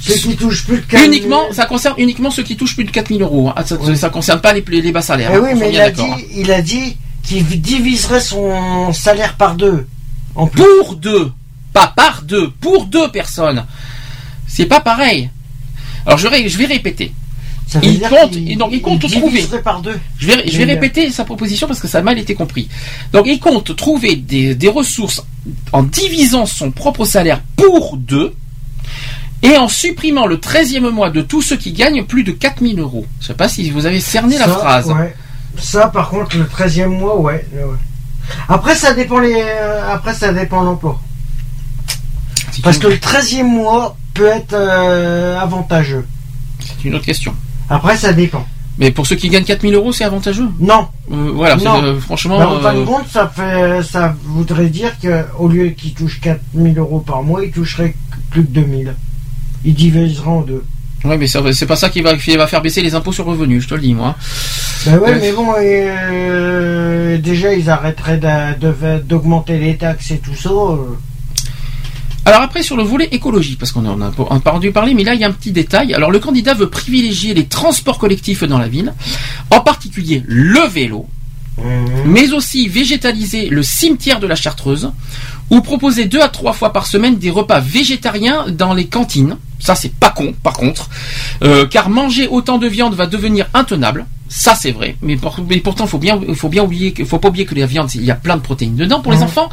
ceux 0.00 0.14
qui 0.14 0.36
touchent 0.36 0.64
plus 0.64 0.76
de 0.78 0.82
4000 0.86 1.08
Uniquement, 1.10 1.42
ça 1.52 1.66
concerne 1.66 1.94
uniquement 1.98 2.30
ceux 2.30 2.42
qui 2.42 2.56
touchent 2.56 2.74
plus 2.76 2.84
de 2.84 2.90
4000 2.90 3.22
euros. 3.22 3.50
hein. 3.56 3.64
Ça, 3.64 3.76
ça 3.96 4.10
concerne 4.10 4.40
pas 4.40 4.52
les, 4.52 4.62
les 4.68 4.92
bas 4.92 5.02
salaires. 5.02 5.30
Eh 5.32 5.36
hein. 5.36 5.40
oui, 5.42 5.50
On 5.54 5.56
mais 5.56 5.66
est 5.66 5.70
il 5.70 5.72
bien 5.72 5.84
a, 5.84 5.90
dit, 5.90 5.96
d'accord, 6.02 6.14
hein. 6.18 6.22
il 6.34 6.52
a 6.52 6.62
dit 6.62 6.96
qu'il 7.22 7.44
diviserait 7.60 8.20
son 8.20 8.92
salaire 8.92 9.34
par 9.36 9.54
deux. 9.56 9.86
En 10.34 10.46
plus. 10.46 10.62
Pour 10.80 10.96
deux, 10.96 11.32
pas 11.72 11.92
par 11.96 12.22
deux, 12.22 12.50
pour 12.60 12.84
deux 12.86 13.10
personnes. 13.10 13.64
C'est 14.46 14.66
pas 14.66 14.80
pareil. 14.80 15.30
Alors 16.04 16.18
je 16.18 16.28
vais, 16.28 16.48
je 16.48 16.56
vais 16.58 16.66
répéter. 16.66 17.12
Ça 17.66 17.80
veut 17.80 17.86
il 17.88 17.98
dire 17.98 18.08
compte, 18.10 18.30
donc 18.58 18.70
il 18.72 18.80
compte 18.80 19.02
il 19.02 19.10
trouver. 19.10 19.30
diviserait 19.38 19.62
par 19.62 19.80
deux. 19.80 19.98
Je 20.18 20.28
vais, 20.28 20.48
je 20.48 20.56
vais 20.58 20.66
Mais- 20.66 20.74
répéter 20.74 21.10
sa 21.10 21.24
proposition 21.24 21.66
parce 21.66 21.80
que 21.80 21.88
ça 21.88 21.98
a 21.98 22.02
mal 22.02 22.16
été 22.16 22.34
compris. 22.36 22.68
Donc 23.12 23.24
il 23.26 23.40
compte 23.40 23.74
trouver 23.74 24.14
des, 24.14 24.54
des 24.54 24.68
ressources 24.68 25.24
en 25.72 25.82
divisant 25.82 26.46
son 26.46 26.70
propre 26.70 27.04
salaire 27.04 27.40
pour 27.56 27.96
deux 27.96 28.34
et 29.46 29.56
en 29.58 29.68
supprimant 29.68 30.26
le 30.26 30.36
13e 30.38 30.90
mois 30.90 31.10
de 31.10 31.20
tous 31.22 31.40
ceux 31.42 31.56
qui 31.56 31.72
gagnent 31.72 32.04
plus 32.04 32.24
de 32.24 32.32
4000 32.32 32.80
euros. 32.80 33.06
Je 33.20 33.26
sais 33.28 33.34
pas 33.34 33.48
si 33.48 33.70
vous 33.70 33.86
avez 33.86 34.00
cerné 34.00 34.38
la 34.38 34.48
phrase. 34.48 34.90
ouais. 34.90 35.14
Ça, 35.58 35.86
par 35.88 36.08
contre, 36.10 36.36
le 36.36 36.44
13e 36.44 36.86
mois, 36.88 37.18
ouais. 37.20 37.46
ouais. 37.52 37.62
Après, 38.48 38.74
ça 38.74 38.92
dépend 38.92 39.20
les. 39.20 39.34
euh, 39.34 39.92
après, 39.92 40.12
ça 40.14 40.32
dépend 40.32 40.62
l'emploi. 40.62 41.00
Parce 42.62 42.78
que 42.78 42.88
le 42.88 42.96
13e 42.96 43.44
mois 43.44 43.96
peut 44.14 44.26
être 44.26 44.52
euh, 44.54 45.38
avantageux. 45.38 46.06
C'est 46.60 46.88
une 46.88 46.94
autre 46.96 47.04
question. 47.04 47.34
Après, 47.70 47.96
ça 47.96 48.12
dépend. 48.12 48.46
Mais 48.78 48.90
pour 48.90 49.06
ceux 49.06 49.16
qui 49.16 49.28
gagnent 49.30 49.44
4000 49.44 49.74
euros, 49.74 49.92
c'est 49.92 50.04
avantageux? 50.04 50.48
Non. 50.60 50.88
Euh, 51.10 51.30
voilà, 51.34 51.56
Non. 51.56 51.82
euh, 51.82 51.98
franchement. 52.00 52.38
Mais 52.38 52.44
en 52.44 52.60
fin 52.60 52.74
de 52.74 52.84
compte, 52.84 53.06
ça, 53.10 53.32
fait, 53.34 53.82
ça 53.82 54.14
voudrait 54.24 54.68
dire 54.68 54.92
qu'au 55.00 55.48
lieu 55.48 55.68
qu'il 55.70 55.94
touche 55.94 56.20
4000 56.20 56.78
euros 56.78 57.00
par 57.00 57.22
mois, 57.22 57.42
il 57.44 57.50
toucherait 57.52 57.94
plus 58.30 58.42
de 58.42 58.48
2000. 58.48 58.94
Il 59.66 59.74
divisera 59.74 60.30
en 60.30 60.40
deux. 60.40 60.64
Ouais, 61.04 61.18
mais 61.18 61.26
c'est 61.26 61.66
pas 61.66 61.76
ça 61.76 61.90
qui 61.90 62.00
va, 62.00 62.16
qui 62.16 62.34
va 62.36 62.46
faire 62.46 62.62
baisser 62.62 62.80
les 62.82 62.94
impôts 62.94 63.12
sur 63.12 63.24
le 63.24 63.30
revenu, 63.32 63.60
je 63.60 63.68
te 63.68 63.74
le 63.74 63.80
dis, 63.80 63.92
moi. 63.94 64.16
Ben 64.86 64.94
ouais, 64.98 65.10
Ouais. 65.10 65.18
mais 65.20 65.32
bon, 65.32 65.46
euh, 65.58 67.18
déjà, 67.18 67.52
ils 67.54 67.68
arrêteraient 67.68 68.18
d'augmenter 69.04 69.58
les 69.58 69.76
taxes 69.76 70.10
et 70.12 70.18
tout 70.18 70.34
ça. 70.34 70.48
euh. 70.50 70.76
Alors 72.24 72.40
après 72.42 72.64
sur 72.64 72.76
le 72.76 72.82
volet 72.82 73.08
écologie, 73.12 73.54
parce 73.54 73.70
qu'on 73.70 73.86
en 73.86 74.00
a 74.00 74.10
peu 74.10 74.22
entendu 74.22 74.72
parler, 74.72 74.94
mais 74.94 75.04
là 75.04 75.14
il 75.14 75.20
y 75.20 75.24
a 75.24 75.28
un 75.28 75.32
petit 75.32 75.52
détail. 75.52 75.94
Alors 75.94 76.10
le 76.10 76.18
candidat 76.18 76.54
veut 76.54 76.68
privilégier 76.68 77.34
les 77.34 77.44
transports 77.46 77.98
collectifs 77.98 78.42
dans 78.42 78.58
la 78.58 78.66
ville, 78.66 78.92
en 79.50 79.60
particulier 79.60 80.24
le 80.26 80.66
vélo, 80.68 81.06
mais 82.04 82.32
aussi 82.32 82.68
végétaliser 82.68 83.48
le 83.48 83.62
cimetière 83.62 84.20
de 84.20 84.26
la 84.26 84.34
Chartreuse, 84.36 84.92
ou 85.50 85.60
proposer 85.60 86.04
deux 86.06 86.20
à 86.20 86.28
trois 86.28 86.52
fois 86.52 86.72
par 86.72 86.86
semaine 86.86 87.16
des 87.18 87.30
repas 87.30 87.60
végétariens 87.60 88.46
dans 88.50 88.74
les 88.74 88.86
cantines. 88.86 89.36
Ça 89.58 89.74
c'est 89.74 89.92
pas 89.94 90.10
con, 90.10 90.34
par 90.42 90.52
contre, 90.54 90.88
Euh, 91.42 91.66
car 91.66 91.88
manger 91.88 92.26
autant 92.28 92.58
de 92.58 92.66
viande 92.66 92.94
va 92.94 93.06
devenir 93.06 93.46
intenable. 93.54 94.06
Ça 94.28 94.54
c'est 94.54 94.72
vrai, 94.72 94.96
mais, 95.02 95.16
pour- 95.16 95.38
mais 95.48 95.58
pourtant 95.58 95.86
faut 95.86 95.98
bien, 95.98 96.20
faut 96.34 96.48
bien 96.48 96.64
oublier, 96.64 96.92
faut 97.04 97.18
pas 97.18 97.28
oublier 97.28 97.46
que 97.46 97.54
la 97.54 97.66
viande, 97.66 97.94
il 97.94 98.04
y 98.04 98.10
a 98.10 98.16
plein 98.16 98.36
de 98.36 98.42
protéines 98.42 98.76
dedans 98.76 99.00
pour 99.00 99.12
les 99.12 99.18
Mhm. 99.18 99.24
enfants. 99.24 99.48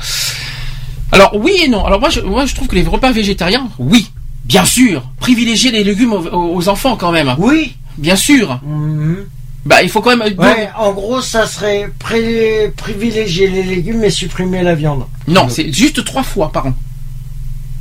Alors 1.12 1.36
oui 1.36 1.54
et 1.64 1.68
non. 1.68 1.86
Alors 1.86 2.00
moi 2.00 2.10
je, 2.10 2.22
moi 2.22 2.46
je 2.46 2.56
trouve 2.56 2.68
que 2.68 2.76
les 2.76 2.84
repas 2.84 3.12
végétariens, 3.12 3.70
oui. 3.80 4.10
Bien 4.46 4.66
sûr, 4.66 5.04
privilégier 5.20 5.72
les 5.72 5.84
légumes 5.86 6.12
aux, 6.14 6.56
aux 6.56 6.68
enfants 6.70 6.98
quand 6.98 7.12
même. 7.14 7.34
Oui. 7.38 7.76
Bien 7.98 8.16
sûr. 8.16 8.60
Bah, 9.66 9.82
il 9.82 9.90
faut 9.90 10.02
quand 10.02 10.16
même. 10.16 10.38
Ouais, 10.38 10.70
en 10.78 10.92
gros, 10.92 11.22
ça 11.22 11.48
serait 11.48 11.90
pré- 12.00 12.74
privilégier 12.76 13.48
les 13.48 13.64
légumes 13.64 14.04
et 14.04 14.10
supprimer 14.10 14.62
la 14.62 14.76
viande. 14.76 15.06
Non, 15.28 15.48
c'est 15.50 15.72
juste 15.72 16.04
trois 16.04 16.24
fois 16.24 16.52
par 16.52 16.68
an. 16.68 16.74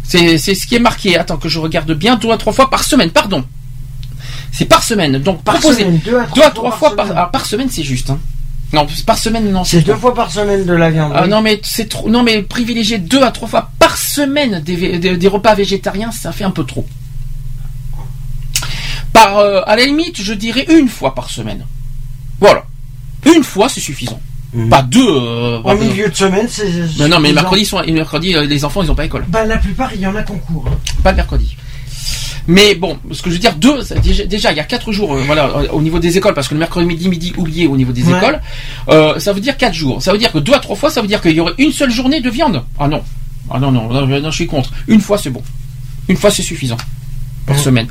C'est 0.05 0.39
ce 0.39 0.67
qui 0.67 0.75
est 0.77 0.81
marqué. 0.81 1.17
Attends 1.19 1.39
que 1.39 1.49
je 1.49 1.59
regarde 1.59 1.91
bien. 1.93 2.17
Deux 2.17 2.31
à 2.31 2.37
trois 2.37 2.53
fois 2.53 2.71
par 2.71 2.85
semaine. 2.85 3.11
Pardon. 3.11 3.45
C'est 4.53 4.67
par 4.67 4.83
semaine. 4.85 5.19
Donc 5.19 5.43
Par 5.43 5.55
proposer 5.55 5.83
semaine, 5.85 6.01
deux 6.05 6.17
à 6.19 6.25
deux 6.27 6.27
trois 6.31 6.47
à 6.47 6.51
trois 6.51 6.71
fois 6.71 6.89
fois 6.91 6.97
par 6.97 7.09
par, 7.09 7.19
ah, 7.19 7.31
par 7.33 7.47
semaine, 7.47 7.69
c'est 7.71 7.83
juste. 7.83 8.11
hein. 8.11 8.19
Non, 8.75 8.87
par 9.07 9.19
semaine, 9.19 9.51
non. 9.51 9.65
C'est 9.65 9.81
deux 9.83 9.95
fois 9.97 10.15
par 10.15 10.31
semaine 10.31 10.65
de 10.65 10.73
la 10.73 10.91
viande. 10.91 11.13
Ah 11.15 11.23
oui. 11.25 11.29
non 11.31 11.43
mais 11.43 11.61
c'est 11.65 11.89
trop. 11.89 12.09
Non 12.09 12.23
mais 12.23 12.43
privilégier 12.43 12.99
deux 12.99 13.23
à 13.23 13.31
trois 13.31 13.49
fois 13.49 13.71
par 13.79 13.97
semaine 13.97 14.61
des, 14.65 14.77
vé- 14.77 14.99
des, 14.99 15.17
des 15.17 15.29
repas 15.29 15.55
végétariens, 15.55 16.11
ça 16.13 16.33
fait 16.33 16.45
un 16.45 16.51
peu 16.51 16.65
trop. 16.65 16.87
Par 19.13 19.39
euh, 19.39 19.61
à 19.67 19.77
la 19.77 19.85
limite, 19.87 20.21
je 20.23 20.33
dirais 20.35 20.67
une 20.71 20.89
fois 20.89 21.15
par 21.15 21.29
semaine. 21.31 21.65
Voilà, 22.41 22.65
une 23.35 23.43
fois 23.45 23.69
c'est 23.69 23.81
suffisant. 23.81 24.21
Pas 24.69 24.83
deux. 24.83 25.01
euh, 25.07 25.61
En 25.65 25.75
deux. 25.75 25.85
milieu 25.85 26.09
de 26.11 26.15
semaine, 26.15 26.47
c'est. 26.49 26.69
Non, 26.99 27.09
non, 27.09 27.21
mais 27.21 27.33
mercredi, 27.33 27.65
sont, 27.65 27.81
et 27.83 27.91
mercredi, 27.93 28.35
euh, 28.35 28.45
les 28.45 28.65
enfants, 28.67 28.83
ils 28.83 28.91
ont 28.91 28.95
pas 28.95 29.07
école. 29.07 29.25
Bah, 29.29 29.47
la 29.47 29.57
plupart, 29.57 29.91
il 29.95 30.01
y 30.03 30.07
en 30.07 30.15
a 30.15 30.23
concours. 30.23 30.67
hein. 30.69 30.77
Pas 31.03 31.11
le 31.13 31.17
mercredi. 31.17 31.57
Mais 32.49 32.75
bon, 32.75 32.99
ce 33.13 33.23
que 33.23 33.31
je 33.31 33.37
veux 33.37 33.41
dire, 33.41 33.55
deux, 33.55 33.79
déjà, 34.03 34.25
déjà, 34.27 34.51
il 34.53 34.57
y 34.57 34.61
a 34.61 34.65
quatre 34.65 34.93
jours, 34.93 35.15
euh, 35.15 35.23
voilà, 35.25 35.45
euh, 35.47 35.69
au 35.73 35.81
niveau 35.81 35.99
des 36.01 36.19
écoles, 36.19 36.35
parce 36.35 36.49
que 36.49 36.55
le 36.55 36.59
mercredi 36.61 36.85
midi, 36.87 37.09
midi 37.09 37.33
oublié 37.37 37.67
au 37.67 37.77
niveau 37.79 37.93
des 37.93 38.03
Ouais. 38.05 38.19
écoles, 38.19 38.41
euh, 38.89 39.19
ça 39.21 39.33
veut 39.33 39.41
dire 39.41 39.57
quatre 39.57 39.73
jours. 39.75 40.03
Ça 40.03 40.13
veut 40.13 40.19
dire 40.19 40.33
que 40.33 40.39
deux 40.39 40.53
à 40.53 40.59
trois 40.59 40.77
fois, 40.77 40.91
ça 40.91 41.01
veut 41.01 41.07
dire 41.09 41.23
qu'il 41.23 41.33
y 41.33 41.41
aurait 41.41 41.55
une 41.59 41.73
seule 41.73 41.91
journée 41.93 42.21
de 42.21 42.29
viande. 42.29 42.63
Ah 42.79 42.89
non, 42.89 43.03
ah 43.49 43.59
non, 43.61 43.71
non, 43.71 43.89
non, 43.89 44.07
non, 44.07 44.31
je 44.31 44.35
suis 44.37 44.47
contre. 44.47 44.71
Une 44.89 45.01
fois, 45.01 45.17
c'est 45.17 45.31
bon. 45.31 45.43
Une 46.09 46.17
fois, 46.17 46.31
c'est 46.31 46.43
suffisant 46.43 46.77
par 47.47 47.59
semaine. 47.59 47.87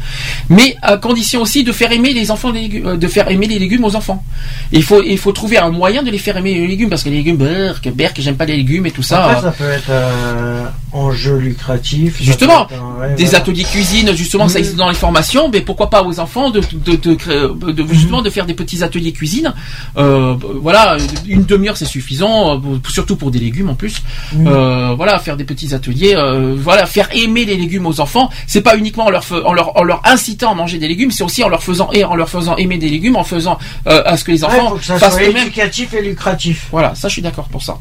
Mais 0.49 0.75
à 0.81 0.97
condition 0.97 1.41
aussi 1.41 1.63
de 1.63 1.71
faire 1.71 1.91
aimer 1.91 2.13
les 2.13 2.31
enfants, 2.31 2.51
les 2.51 2.61
légumes, 2.61 2.85
euh, 2.87 2.97
de 2.97 3.07
faire 3.07 3.29
aimer 3.29 3.47
les 3.47 3.59
légumes 3.59 3.83
aux 3.83 3.95
enfants. 3.95 4.23
Il 4.71 4.83
faut, 4.83 5.01
il 5.03 5.17
faut 5.17 5.31
trouver 5.31 5.57
un 5.57 5.69
moyen 5.69 6.03
de 6.03 6.09
les 6.11 6.17
faire 6.17 6.37
aimer 6.37 6.53
les 6.53 6.67
légumes, 6.67 6.89
parce 6.89 7.03
que 7.03 7.09
les 7.09 7.17
légumes, 7.17 7.37
berk, 7.37 7.89
berk, 7.93 8.15
j'aime 8.19 8.35
pas 8.35 8.45
les 8.45 8.57
légumes 8.57 8.85
et 8.85 8.91
tout 8.91 9.03
ça. 9.03 9.25
Après, 9.25 9.41
ça 9.41 9.51
peut 9.51 9.69
être 9.69 9.89
euh, 9.89 10.63
enjeu 10.93 11.37
lucratif. 11.37 12.21
Justement, 12.21 12.67
un- 12.71 12.99
ouais, 13.01 13.15
des 13.15 13.23
voilà. 13.25 13.39
ateliers 13.39 13.63
cuisine, 13.63 14.13
justement, 14.15 14.47
ça 14.47 14.55
Mhm. 14.55 14.59
existe 14.59 14.77
dans 14.77 14.89
les 14.89 14.95
formations, 14.95 15.49
mais 15.51 15.61
pourquoi 15.61 15.89
pas 15.89 16.03
aux 16.03 16.19
enfants 16.19 16.49
de, 16.49 16.61
de, 16.85 16.95
de 16.95 17.13
créer- 17.15 17.47
de- 17.73 17.83
Mhm. 17.83 17.89
justement 17.93 18.21
de 18.21 18.29
faire 18.29 18.45
des 18.45 18.53
petits 18.53 18.83
ateliers 18.83 19.11
cuisine. 19.11 19.53
Euh, 19.97 20.35
voilà, 20.61 20.97
une 21.27 21.43
demi-heure 21.45 21.77
c'est 21.77 21.85
suffisant, 21.85 22.61
surtout 22.89 23.15
pour 23.15 23.31
des 23.31 23.39
légumes 23.39 23.69
en 23.69 23.75
plus. 23.75 24.01
Euh, 24.45 24.93
voilà, 24.95 25.19
faire 25.19 25.37
des 25.37 25.43
petits 25.43 25.73
ateliers, 25.73 26.13
euh, 26.15 26.55
voilà, 26.57 26.85
faire 26.85 27.09
aimer 27.13 27.45
les 27.45 27.57
légumes 27.57 27.85
aux 27.85 27.99
enfants. 27.99 28.29
C'est 28.47 28.61
pas 28.61 28.75
uniquement 28.77 29.05
en 29.05 29.09
leur, 29.09 29.23
en 29.45 29.53
leur 29.53 29.77
en 29.77 29.83
leur 29.83 30.01
incitant 30.05 30.51
à 30.51 30.55
manger 30.55 30.77
des 30.77 30.87
légumes, 30.87 31.11
c'est 31.11 31.23
aussi 31.23 31.43
en 31.43 31.49
leur 31.49 31.63
faisant 31.63 31.89
et 31.91 32.03
en 32.03 32.15
leur 32.15 32.29
faisant 32.29 32.55
aimer 32.57 32.77
des 32.77 32.89
légumes, 32.89 33.15
en 33.15 33.23
faisant 33.23 33.57
euh, 33.87 34.01
à 34.05 34.17
ce 34.17 34.23
que 34.23 34.31
les 34.31 34.43
Ouais, 34.43 34.49
enfants 34.49 34.69
faut 34.69 34.75
que 34.75 34.85
ça 34.85 34.97
fassent 34.99 35.13
soit 35.13 35.23
éducatif 35.23 35.93
et 35.93 36.01
lucratif. 36.01 36.67
Voilà, 36.71 36.95
ça 36.95 37.07
je 37.07 37.13
suis 37.13 37.21
d'accord 37.21 37.47
pour 37.49 37.61
ça. 37.63 37.77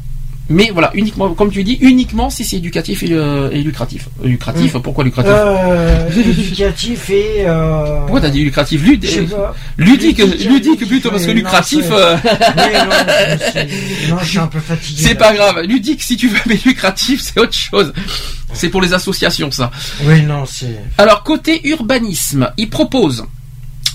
Mais 0.51 0.69
voilà, 0.71 0.91
uniquement, 0.93 1.33
comme 1.33 1.49
tu 1.51 1.63
dis, 1.63 1.77
uniquement 1.81 2.29
si 2.29 2.43
c'est 2.43 2.57
éducatif 2.57 3.03
et, 3.03 3.07
euh, 3.13 3.49
et 3.51 3.61
lucratif. 3.63 4.07
Lucratif, 4.23 4.75
Mm. 4.75 4.81
pourquoi 4.81 5.03
lucratif 5.03 5.31
Euh, 5.33 6.09
éducatif 6.15 7.09
et. 7.09 7.43
Euh... 7.47 8.01
Pourquoi 8.01 8.21
t'as 8.21 8.29
dit 8.29 8.43
lucratif 8.43 8.83
Lud-. 8.83 9.05
Ludique, 9.77 10.17
Ludique, 10.19 10.47
ludique 10.49 10.87
plutôt 10.87 11.09
parce 11.09 11.25
que 11.25 11.31
lucratif. 11.31 11.89
non, 11.89 11.95
Oui, 11.95 12.73
non, 12.73 13.37
je 13.39 13.49
suis- 13.59 14.09
non, 14.11 14.17
je 14.21 14.25
suis 14.25 14.39
un 14.39 14.47
peu 14.47 14.59
fatigué. 14.59 15.01
C'est 15.03 15.15
pas 15.15 15.33
grave. 15.33 15.61
Ludique, 15.61 16.03
si 16.03 16.17
tu 16.17 16.27
veux, 16.27 16.37
mais 16.47 16.59
lucratif, 16.65 17.21
c'est 17.21 17.39
autre 17.39 17.53
chose. 17.53 17.93
C'est 18.53 18.69
pour 18.69 18.81
les 18.81 18.93
associations, 18.93 19.49
ça. 19.51 19.71
Oui, 20.03 20.21
non, 20.23 20.45
c'est. 20.45 20.75
Alors, 20.97 21.23
côté 21.23 21.65
urbanisme, 21.67 22.51
il 22.57 22.69
propose. 22.69 23.23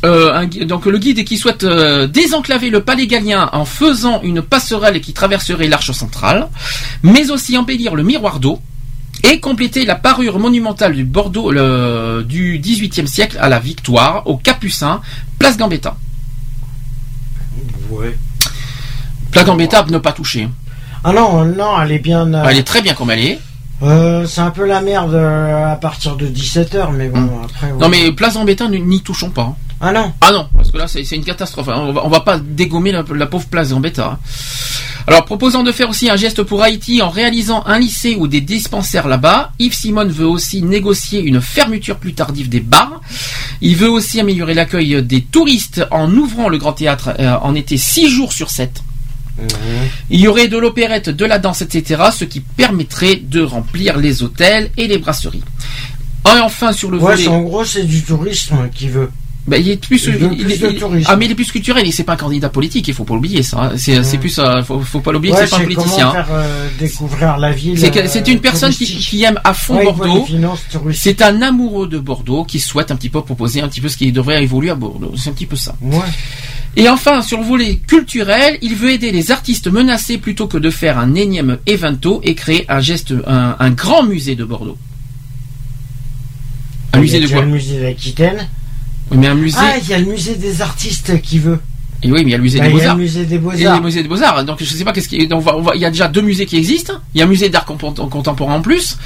Euh, 0.06 0.34
un 0.34 0.46
donc 0.64 0.86
le 0.86 0.98
guide 0.98 1.24
qui 1.24 1.36
souhaite 1.36 1.64
euh, 1.64 2.06
désenclaver 2.06 2.70
le 2.70 2.80
palais 2.82 3.06
galien 3.06 3.50
en 3.52 3.64
faisant 3.64 4.22
une 4.22 4.40
passerelle 4.42 5.00
qui 5.00 5.12
traverserait 5.12 5.68
l'arche 5.68 5.90
centrale, 5.92 6.48
mais 7.02 7.30
aussi 7.30 7.58
embellir 7.58 7.94
le 7.94 8.02
miroir 8.04 8.40
d'eau 8.40 8.60
et 9.30 9.40
compléter 9.40 9.84
la 9.84 9.94
parure 9.96 10.38
monumentale 10.38 10.94
du 10.94 11.04
Bordeaux 11.04 11.50
le- 11.50 12.24
du 12.26 12.58
XVIIIe 12.58 13.08
siècle 13.08 13.36
à 13.40 13.48
la 13.48 13.58
Victoire, 13.58 14.26
au 14.26 14.36
Capucin, 14.36 15.00
place 15.38 15.56
Gambetta. 15.56 15.96
Ouais. 17.90 18.16
Place 19.30 19.44
Gambetta, 19.46 19.84
ne 19.88 19.98
pas 19.98 20.12
toucher. 20.12 20.48
Ah 21.04 21.12
non, 21.12 21.44
non, 21.44 21.80
elle 21.80 21.92
est 21.92 21.98
bien. 21.98 22.32
euh, 22.34 22.44
Elle 22.48 22.58
est 22.58 22.62
très 22.64 22.82
bien 22.82 22.94
comme 22.94 23.10
elle 23.10 23.20
est. 23.24 23.38
euh, 23.82 24.26
c'est 24.26 24.40
un 24.40 24.50
peu 24.50 24.66
la 24.66 24.80
merde 24.80 25.14
à 25.14 25.76
partir 25.76 26.16
de 26.16 26.26
17h, 26.26 26.92
mais 26.92 27.08
bon, 27.08 27.28
après. 27.44 27.70
ouais. 27.72 27.78
Non 27.80 27.88
mais 27.88 28.12
place 28.12 28.34
Gambetta, 28.34 28.68
n'y 28.68 28.80
n'y 28.80 29.00
touchons 29.02 29.30
pas. 29.30 29.56
Ah 29.80 29.92
non 29.92 30.12
Ah 30.22 30.32
non, 30.32 30.48
parce 30.56 30.70
que 30.70 30.78
là 30.78 30.88
c'est 30.88 31.02
une 31.12 31.24
catastrophe. 31.24 31.68
hein. 31.68 31.74
On 31.76 31.92
va, 31.92 32.04
on 32.04 32.08
va 32.08 32.20
pas 32.20 32.38
dégommer 32.38 32.92
la, 32.92 33.04
la 33.14 33.26
pauvre 33.26 33.46
place 33.46 33.70
Gambetta. 33.70 34.06
hein. 34.12 34.18
Alors 35.08 35.24
proposant 35.24 35.62
de 35.62 35.70
faire 35.70 35.88
aussi 35.88 36.10
un 36.10 36.16
geste 36.16 36.42
pour 36.42 36.62
Haïti 36.62 37.00
en 37.00 37.10
réalisant 37.10 37.62
un 37.66 37.78
lycée 37.78 38.16
ou 38.18 38.26
des 38.26 38.40
dispensaires 38.40 39.06
là-bas, 39.06 39.52
Yves 39.60 39.74
Simon 39.74 40.06
veut 40.08 40.26
aussi 40.26 40.62
négocier 40.62 41.20
une 41.20 41.40
fermeture 41.40 41.98
plus 41.98 42.12
tardive 42.14 42.48
des 42.48 42.58
bars. 42.60 43.00
Il 43.60 43.76
veut 43.76 43.88
aussi 43.90 44.18
améliorer 44.18 44.54
l'accueil 44.54 45.00
des 45.04 45.20
touristes 45.22 45.84
en 45.92 46.12
ouvrant 46.12 46.48
le 46.48 46.58
grand 46.58 46.72
théâtre 46.72 47.10
euh, 47.20 47.36
en 47.40 47.54
été 47.54 47.76
6 47.76 48.08
jours 48.10 48.32
sur 48.32 48.50
7. 48.50 48.82
Il 50.10 50.18
y 50.20 50.26
aurait 50.28 50.48
de 50.48 50.56
l'opérette, 50.56 51.10
de 51.10 51.24
la 51.24 51.38
danse, 51.38 51.60
etc., 51.62 52.02
ce 52.16 52.24
qui 52.24 52.40
permettrait 52.40 53.16
de 53.16 53.42
remplir 53.42 53.98
les 53.98 54.22
hôtels 54.22 54.70
et 54.78 54.88
les 54.88 54.98
brasseries. 54.98 55.42
Et 56.26 56.40
enfin 56.40 56.72
sur 56.72 56.90
le 56.90 56.98
Ouais, 56.98 57.14
volet... 57.14 57.28
en 57.28 57.42
gros, 57.42 57.64
c'est 57.64 57.84
du 57.84 58.02
tourisme 58.02 58.68
qui 58.74 58.88
veut. 58.88 59.10
Ben, 59.48 59.62
il 59.62 59.68
est 59.70 59.76
plus, 59.76 60.04
Il 60.06 60.14
il- 60.14 60.18
plus 60.18 60.54
il- 60.56 60.76
il- 60.98 61.04
ah 61.06 61.14
mais 61.14 61.26
il 61.26 61.30
est 61.30 61.34
plus 61.36 61.52
culturel, 61.52 61.86
et 61.86 61.92
c'est 61.92 62.02
pas 62.02 62.14
un 62.14 62.16
candidat 62.16 62.48
politique, 62.48 62.88
il 62.88 62.94
faut 62.94 63.04
pas 63.04 63.14
l'oublier 63.14 63.44
ça. 63.44 63.70
hein. 63.72 63.76
C'est 63.76 64.18
plus, 64.18 64.40
faut, 64.64 64.80
faut 64.80 65.00
pas 65.00 65.12
l'oublier, 65.12 65.32
Ouais, 65.34 65.40
c'est 65.46 65.50
pas 65.50 65.56
un 65.58 65.60
politicien. 65.64 66.08
Hein. 66.08 66.12
faire 66.12 66.26
euh, 66.32 66.68
découvrir 66.80 67.38
la 67.38 67.52
ville. 67.52 67.78
C'est 67.78 67.96
euh, 67.96 68.32
une 68.32 68.40
personne 68.40 68.72
qui, 68.72 68.84
qui 68.86 69.22
aime 69.22 69.38
à 69.44 69.54
fond 69.54 69.76
Ouais, 69.76 69.82
il 69.82 69.94
Bordeaux. 69.96 70.26
C'est 70.92 71.22
un 71.22 71.42
amoureux 71.42 71.86
de 71.86 71.98
Bordeaux 71.98 72.44
qui 72.44 72.58
souhaite 72.58 72.90
un 72.90 72.96
petit 72.96 73.08
peu 73.08 73.22
proposer 73.22 73.60
un 73.60 73.68
petit 73.68 73.80
peu 73.80 73.88
ce 73.88 73.96
qui 73.96 74.10
devrait 74.10 74.42
évoluer 74.42 74.70
à 74.70 74.74
Bordeaux. 74.74 75.12
C'est 75.16 75.30
un 75.30 75.32
petit 75.32 75.46
peu 75.46 75.54
ça. 75.56 75.76
Ouais. 75.80 75.98
Et 76.74 76.88
enfin, 76.88 77.22
sur 77.22 77.38
le 77.38 77.44
volet 77.44 77.76
culturel, 77.86 78.58
il 78.62 78.74
veut 78.74 78.90
aider 78.90 79.12
les 79.12 79.30
artistes 79.30 79.68
menacés 79.68 80.18
plutôt 80.18 80.48
que 80.48 80.58
de 80.58 80.70
faire 80.70 80.98
un 80.98 81.14
énième 81.14 81.58
evento 81.66 82.20
et 82.24 82.34
créer 82.34 82.66
un 82.68 82.80
geste, 82.80 83.14
un, 83.28 83.54
un 83.60 83.70
grand 83.70 84.02
musée 84.02 84.34
de 84.34 84.44
Bordeaux. 84.44 84.76
Un 86.92 86.98
Il 86.98 87.02
musée 87.02 87.18
a 87.18 87.20
de 87.20 87.26
quoi 87.28 87.42
le 87.42 87.46
musée 87.48 87.80
d'Aquitaine. 87.80 88.48
Oui, 89.10 89.18
mais 89.18 89.28
un 89.28 89.34
musée. 89.34 89.58
Ah, 89.60 89.74
il 89.80 89.88
y 89.88 89.94
a 89.94 89.98
le 89.98 90.06
musée 90.06 90.34
des 90.36 90.62
artistes 90.62 91.20
qui 91.22 91.38
veut. 91.38 91.60
Et 92.02 92.10
oui, 92.12 92.18
mais 92.18 92.22
il 92.22 92.30
y 92.30 92.34
a 92.34 92.36
le 92.36 92.42
musée 92.42 92.58
Bah, 92.58 92.66
des 92.66 92.70
il 92.72 92.76
y 92.76 92.80
a 92.80 92.82
Beaux-Arts. 92.84 92.96
le 92.96 93.02
musée 93.84 94.02
des 94.02 94.08
Beaux-Arts. 94.08 94.44
Donc 94.44 94.58
je 94.60 94.64
sais 94.64 94.84
pas 94.84 94.92
qu'est-ce 94.92 95.08
qui. 95.08 95.28
on 95.32 95.38
va- 95.38 95.56
on 95.56 95.62
va- 95.62 95.74
Il 95.76 95.80
y 95.80 95.84
a 95.84 95.90
déjà 95.90 96.08
deux 96.08 96.20
musées 96.22 96.44
qui 96.46 96.56
existent. 96.56 96.94
Il 97.14 97.18
y 97.18 97.22
a 97.22 97.24
un 97.24 97.28
musée 97.28 97.48
d'art 97.48 97.64
contemporain 97.64 98.54
en 98.56 98.60
plus. 98.62 98.98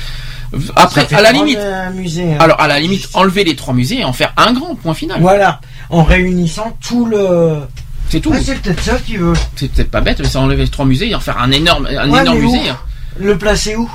Après, 0.74 1.06
à 1.14 1.22
la 1.22 1.30
limite. 1.32 1.58
euh, 1.58 1.88
hein. 1.88 2.36
Alors 2.40 2.60
à 2.60 2.66
la 2.66 2.80
limite, 2.80 3.08
enlever 3.14 3.44
les 3.44 3.54
trois 3.54 3.72
musées 3.74 4.00
et 4.00 4.04
en 4.04 4.12
faire 4.12 4.32
un 4.36 4.52
grand 4.52 4.74
point 4.74 4.94
final. 4.94 5.20
Voilà, 5.20 5.60
en 5.90 6.02
réunissant 6.02 6.76
tout 6.84 7.06
le. 7.06 7.60
C'est 8.08 8.18
tout. 8.20 8.30
Ouais, 8.30 8.40
c'est 8.44 8.60
peut-être 8.60 8.82
ça 8.82 8.98
qu'il 8.98 9.18
veut. 9.18 9.34
C'est 9.54 9.70
peut-être 9.70 9.90
pas 9.92 10.00
bête, 10.00 10.18
mais 10.18 10.26
ça 10.26 10.40
enlever 10.40 10.64
les 10.64 10.68
trois 10.68 10.84
musées 10.86 11.10
et 11.10 11.14
en 11.14 11.20
faire 11.20 11.38
un 11.38 11.52
énorme, 11.52 11.86
un 11.86 12.10
Ouais, 12.10 12.22
énorme 12.22 12.38
où 12.38 12.50
musée. 12.50 12.72
Le 13.20 13.38
placer 13.38 13.76
où? 13.76 13.88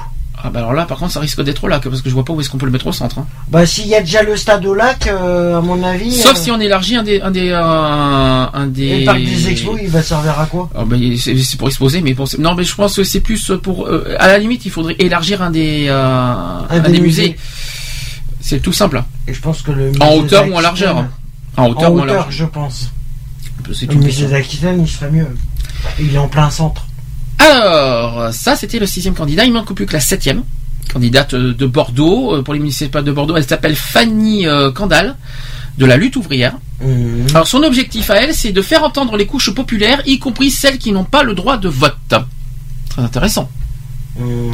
Ah 0.48 0.52
bah 0.52 0.60
alors 0.60 0.74
là, 0.74 0.86
par 0.86 1.00
contre, 1.00 1.12
ça 1.12 1.20
risque 1.20 1.42
d'être 1.42 1.68
là, 1.68 1.80
parce 1.80 2.04
que 2.04 2.10
je 2.10 2.14
vois 2.14 2.24
pas 2.24 2.32
où 2.32 2.40
est-ce 2.40 2.52
qu'on 2.52 2.60
peut 2.60 2.68
le 2.68 2.72
mettre 2.72 2.86
au 2.86 2.92
centre. 2.92 3.18
hein. 3.18 3.26
Bah, 3.50 3.66
s'il 3.66 3.88
y 3.88 3.96
a 3.96 4.02
déjà 4.02 4.22
le 4.22 4.38
stade 4.38 4.64
au 4.68 4.76
lac, 4.76 5.08
euh, 5.08 5.58
à 5.58 5.62
mon 5.62 5.82
avis. 5.82 6.12
Sauf 6.12 6.34
euh, 6.34 6.36
si 6.40 6.52
on 6.52 6.60
élargit 6.60 6.96
un 6.98 7.02
des, 7.02 7.20
un 7.20 7.32
des, 7.32 7.50
euh, 7.50 8.46
un 8.54 8.68
des. 8.68 8.84
Et 8.84 9.00
le 9.00 9.06
parc 9.06 9.20
des 9.20 9.50
expos, 9.50 9.80
il 9.82 9.90
va 9.90 10.04
servir 10.04 10.40
à 10.40 10.46
quoi? 10.46 10.70
Ah 10.76 10.84
bah, 10.86 10.98
c'est 11.18 11.58
pour 11.58 11.68
exposer, 11.68 12.02
mais 12.02 12.14
pour... 12.14 12.30
non, 12.38 12.54
mais 12.54 12.64
je 12.64 12.76
pense 12.76 12.96
que 12.96 13.04
c'est 13.04 13.22
plus 13.22 13.52
pour. 13.64 13.90
à 14.20 14.28
la 14.28 14.38
limite, 14.38 14.66
il 14.66 14.72
faudrait 14.72 14.96
élargir 15.00 15.42
un 15.42 15.50
des, 15.50 15.90
un 15.90 16.68
des 16.84 16.92
des 16.92 17.00
musées. 17.02 17.22
musées. 17.30 17.38
C'est 18.40 18.60
tout 18.60 18.74
simple. 18.74 19.04
Et 19.28 19.34
je 19.34 19.42
pense 19.42 19.64
que 19.64 19.72
le 19.72 19.92
En 20.00 20.14
hauteur 20.14 20.48
ou 20.48 20.54
en 20.54 20.60
largeur 20.62 21.06
En 21.58 21.70
hauteur 21.70 21.92
ou 21.92 22.02
en 22.02 22.06
largeur 22.06 22.30
je 22.30 22.46
pense. 22.46 22.92
C'est 23.74 23.92
Le 23.92 23.96
musée 23.96 24.28
d'Aquitaine, 24.28 24.80
il 24.80 24.88
serait 24.88 25.10
mieux. 25.10 25.28
Il 26.00 26.14
est 26.14 26.20
en 26.20 26.28
plein 26.28 26.52
centre. 26.52 26.86
Alors, 27.38 28.34
ça 28.34 28.56
c'était 28.56 28.80
le 28.80 28.86
sixième 28.86 29.14
candidat. 29.14 29.46
Il 29.46 29.52
manque 29.54 29.74
plus 29.74 29.86
que 29.86 29.94
la 29.94 30.00
septième 30.00 30.44
candidate 30.92 31.34
euh, 31.34 31.54
de 31.54 31.66
Bordeaux. 31.66 32.36
euh, 32.36 32.42
Pour 32.44 32.54
les 32.54 32.60
municipales 32.60 33.04
de 33.04 33.12
Bordeaux, 33.12 33.36
elle 33.36 33.46
s'appelle 33.46 33.76
Fanny 33.76 34.48
euh, 34.48 34.72
Candal, 34.72 35.16
de 35.78 35.86
la 35.86 35.98
lutte 35.98 36.16
ouvrière. 36.16 36.56
Mhm. 36.82 37.28
Alors 37.34 37.48
son 37.48 37.64
objectif 37.64 38.10
à 38.10 38.16
elle, 38.16 38.34
c'est 38.34 38.52
de 38.52 38.62
faire 38.62 38.84
entendre 38.84 39.18
les 39.18 39.26
couches 39.26 39.54
populaires, 39.54 40.02
y 40.06 40.20
compris 40.20 40.52
celles 40.52 40.78
qui 40.78 40.92
n'ont 40.92 41.04
pas 41.04 41.24
le 41.24 41.34
droit 41.34 41.58
de 41.58 41.70
vote. 41.70 41.94
Très 42.90 43.02
intéressant. 43.02 43.50
Mhm. 44.18 44.52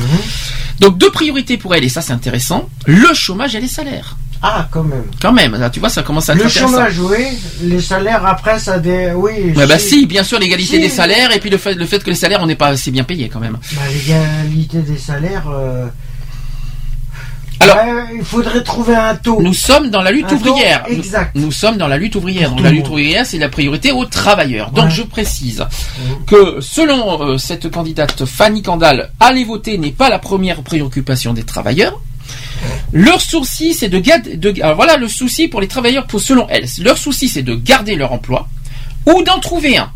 Donc 0.80 0.98
deux 0.98 1.12
priorités 1.12 1.58
pour 1.58 1.76
elle, 1.76 1.84
et 1.84 1.90
ça 1.90 2.02
c'est 2.02 2.14
intéressant, 2.14 2.68
le 2.88 3.14
chômage 3.14 3.54
et 3.56 3.62
les 3.62 3.68
salaires. 3.68 4.18
Ah, 4.44 4.68
quand 4.72 4.84
même. 4.84 5.04
Quand 5.22 5.32
même, 5.32 5.56
là, 5.56 5.70
tu 5.70 5.80
vois, 5.80 5.90
ça 5.90 6.02
commence 6.02 6.30
à 6.30 6.34
être 6.34 6.42
Le 6.44 6.50
chômage, 6.50 7.00
oui. 7.00 7.26
Les 7.62 7.80
salaires, 7.80 8.26
après, 8.26 8.58
ça 8.60 8.80
des. 8.80 9.12
Oui. 9.16 9.54
Bah 9.56 9.78
si, 9.78 10.08
bien 10.08 10.24
sûr, 10.24 10.40
l'égalité 10.40 10.78
Si. 10.78 10.82
des 10.82 10.90
salaires, 10.90 11.32
et 11.36 11.40
puis 11.40 11.50
le 11.52 11.58
fait, 11.58 11.76
le 11.76 11.86
fait 11.86 12.04
que 12.04 12.10
les 12.10 12.16
salaires, 12.16 12.40
on 12.42 12.48
n'est 12.48 12.56
pas 12.56 12.68
assez 12.70 12.90
bien 12.90 13.04
payés 13.04 13.30
quand 13.30 13.40
même. 13.40 13.58
Bah, 13.76 13.82
l'égalité 13.94 14.80
des 14.80 14.98
salaires. 14.98 15.44
euh, 15.54 15.86
Alors, 17.60 17.78
il 18.18 18.24
faudrait 18.26 18.64
trouver 18.64 18.96
un 18.96 19.14
taux. 19.16 19.40
nous 19.40 19.54
sommes 19.54 19.92
dans 19.92 20.02
la 20.02 20.10
lutte 20.12 20.26
Un 20.32 20.36
ouvrière. 20.36 20.84
Exact. 20.88 21.36
Nous, 21.36 21.52
sommes 21.52 21.78
dans 21.78 21.88
la 21.88 21.98
lutte 21.98 22.16
ouvrière. 22.16 22.48
Pour 22.50 22.56
Donc 22.58 22.66
la 22.66 22.72
lutte 22.72 22.86
monde. 22.86 22.94
ouvrière, 22.94 23.26
c'est 23.28 23.38
la 23.38 23.50
priorité 23.50 23.92
aux 23.92 24.06
travailleurs. 24.06 24.72
Donc 24.72 24.90
je 24.90 25.04
précise 25.04 25.64
que 26.26 26.58
selon 26.62 27.22
euh, 27.22 27.38
cette 27.38 27.70
candidate 27.70 28.26
Fanny 28.26 28.64
Candal, 28.64 29.12
aller 29.20 29.44
voter 29.44 29.78
n'est 29.78 29.92
pas 29.92 30.10
la 30.10 30.18
première 30.18 30.64
préoccupation 30.64 31.34
des 31.34 31.44
travailleurs. 31.44 32.02
Leur 32.94 33.22
souci, 33.22 33.74
c'est 33.74 33.90
de 33.90 34.00
garder. 34.00 34.38
De, 34.38 34.54
alors 34.62 34.76
voilà 34.76 34.98
le 34.98 35.08
souci 35.08 35.48
pour 35.48 35.62
les 35.62 35.68
travailleurs, 35.68 36.08
pour, 36.08 36.22
selon 36.22 36.48
elle. 36.50 36.66
Leur 36.80 36.98
souci, 36.98 37.30
c'est 37.30 37.44
de 37.44 37.56
garder 37.56 37.96
leur 37.96 38.12
emploi 38.12 38.48
ou 39.06 39.24
d'en 39.24 39.40
trouver 39.40 39.78
un. 39.78 39.92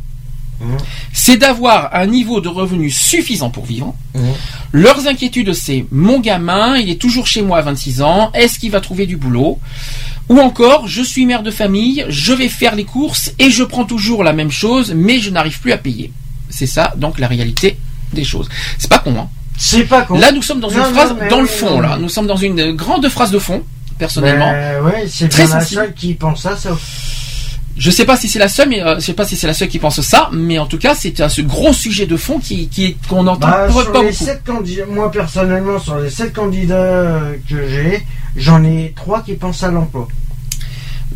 C'est 1.11 1.37
d'avoir 1.37 1.93
un 1.93 2.05
niveau 2.05 2.39
de 2.39 2.47
revenu 2.47 2.89
suffisant 2.89 3.49
pour 3.49 3.65
vivre. 3.65 3.93
Leurs 4.71 5.07
inquiétudes, 5.07 5.53
c'est 5.53 5.85
mon 5.91 6.19
gamin, 6.19 6.77
il 6.77 6.89
est 6.89 7.01
toujours 7.01 7.27
chez 7.27 7.41
moi 7.41 7.59
à 7.59 7.61
26 7.61 8.01
ans, 8.01 8.31
est-ce 8.33 8.59
qu'il 8.59 8.71
va 8.71 8.81
trouver 8.81 9.05
du 9.05 9.17
boulot? 9.17 9.59
Ou 10.29 10.39
encore, 10.39 10.87
je 10.87 11.03
suis 11.03 11.25
mère 11.25 11.43
de 11.43 11.51
famille, 11.51 12.05
je 12.09 12.33
vais 12.33 12.47
faire 12.49 12.75
les 12.75 12.85
courses 12.85 13.31
et 13.37 13.51
je 13.51 13.63
prends 13.63 13.85
toujours 13.85 14.23
la 14.23 14.33
même 14.33 14.49
chose, 14.49 14.93
mais 14.95 15.19
je 15.19 15.29
n'arrive 15.29 15.59
plus 15.59 15.71
à 15.71 15.77
payer. 15.77 16.11
C'est 16.49 16.65
ça, 16.65 16.93
donc, 16.97 17.19
la 17.19 17.27
réalité 17.27 17.77
des 18.13 18.23
choses. 18.23 18.49
C'est 18.77 18.89
pas 18.89 18.99
con, 18.99 19.15
hein 19.19 19.29
pas 19.89 20.01
con. 20.03 20.17
Là, 20.17 20.31
nous 20.31 20.41
sommes 20.41 20.59
dans 20.59 20.69
Non, 20.69 20.73
une 20.77 20.79
non, 20.83 20.93
phrase, 20.93 21.15
mais 21.19 21.27
dans 21.29 21.41
le 21.41 21.47
fond, 21.47 21.79
là. 21.81 21.97
Nous 21.99 22.09
sommes 22.09 22.27
dans 22.27 22.35
une 22.37 22.71
grande 22.73 23.07
phrase 23.09 23.31
de 23.31 23.39
fond, 23.39 23.63
personnellement. 23.97 24.51
Ben, 24.51 24.81
ouais, 24.83 25.05
c'est 25.09 25.29
Très 25.29 25.45
bien 25.45 25.55
la 25.55 25.65
seule 25.65 25.93
qui 25.93 26.13
pense 26.13 26.45
à 26.45 26.55
ça. 26.57 26.71
Je 27.77 27.91
sais 27.91 28.05
pas 28.05 28.15
si 28.15 28.29
c'est 28.29 28.39
la 28.39 28.47
seule, 28.47 28.69
mais 28.69 28.81
euh, 28.81 28.95
je 28.95 28.99
sais 29.01 29.13
pas 29.13 29.25
si 29.25 29.35
c'est 29.35 29.47
la 29.47 29.53
seule 29.53 29.67
qui 29.67 29.79
pense 29.79 29.99
ça, 29.99 30.29
mais 30.31 30.57
en 30.59 30.65
tout 30.65 30.77
cas, 30.77 30.95
c'est 30.95 31.19
un 31.19 31.27
ce 31.27 31.41
gros 31.41 31.73
sujet 31.73 32.05
de 32.05 32.15
fond 32.15 32.39
qui, 32.39 32.69
qui 32.69 32.95
qu'on 33.09 33.27
entend 33.27 33.49
Bah, 33.49 33.65
pas, 33.67 33.71
sur 33.73 33.91
pas 33.91 33.99
les 34.01 34.11
beaucoup. 34.11 34.23
sept 34.23 34.43
candidats, 34.45 34.85
moi 34.89 35.11
personnellement, 35.11 35.77
sur 35.77 35.99
les 35.99 36.09
sept 36.09 36.31
candidats 36.31 36.75
euh, 36.75 37.33
que 37.49 37.67
j'ai, 37.67 38.01
j'en 38.37 38.63
ai 38.63 38.93
trois 38.95 39.23
qui 39.23 39.33
pensent 39.33 39.61
à 39.63 39.71
l'emploi. 39.71 40.07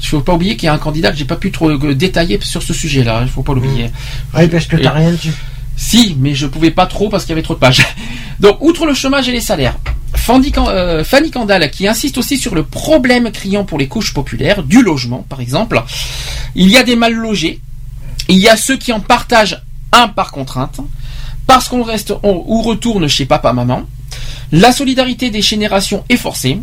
Il 0.01 0.05
faut 0.05 0.19
pas 0.19 0.33
oublier 0.33 0.57
qu'il 0.57 0.65
y 0.67 0.69
a 0.69 0.73
un 0.73 0.77
candidat 0.79 1.11
que 1.11 1.17
j'ai 1.17 1.23
pas 1.25 1.37
pu 1.37 1.51
trop 1.51 1.69
euh, 1.69 1.95
détailler 1.95 2.37
sur 2.41 2.61
ce 2.61 2.73
sujet-là. 2.73 3.21
Il 3.23 3.29
faut 3.29 3.41
pas 3.43 3.53
l'oublier. 3.53 3.89
Oui, 4.37 4.47
parce 4.49 4.65
que 4.65 4.75
t'as 4.75 4.91
rien 4.91 5.11
dessus. 5.11 5.31
Si, 5.79 6.17
mais 6.19 6.35
je 6.35 6.45
pouvais 6.45 6.71
pas 6.71 6.87
trop 6.87 7.07
parce 7.07 7.23
qu'il 7.23 7.31
y 7.31 7.33
avait 7.33 7.41
trop 7.41 7.53
de 7.53 7.59
pages. 7.59 7.81
Donc, 8.41 8.61
outre 8.61 8.85
le 8.85 8.93
chômage 8.93 9.29
et 9.29 9.31
les 9.31 9.39
salaires, 9.39 9.77
Fanny, 10.13 10.51
euh, 10.57 11.03
Candal 11.31 11.71
qui 11.71 11.87
insiste 11.87 12.17
aussi 12.17 12.37
sur 12.37 12.53
le 12.53 12.63
problème 12.63 13.31
criant 13.31 13.63
pour 13.63 13.79
les 13.79 13.87
couches 13.87 14.13
populaires, 14.13 14.61
du 14.61 14.83
logement 14.83 15.25
par 15.29 15.39
exemple. 15.39 15.81
Il 16.53 16.69
y 16.69 16.75
a 16.75 16.83
des 16.83 16.97
mal 16.97 17.13
logés, 17.13 17.61
il 18.27 18.37
y 18.37 18.49
a 18.49 18.57
ceux 18.57 18.75
qui 18.75 18.91
en 18.91 18.99
partagent 18.99 19.63
un 19.93 20.09
par 20.09 20.31
contrainte, 20.31 20.81
parce 21.47 21.69
qu'on 21.69 21.83
reste 21.83 22.13
ou 22.23 22.61
retourne 22.61 23.07
chez 23.07 23.25
papa-maman. 23.25 23.83
La 24.51 24.73
solidarité 24.73 25.29
des 25.29 25.41
générations 25.41 26.03
est 26.09 26.17
forcée. 26.17 26.59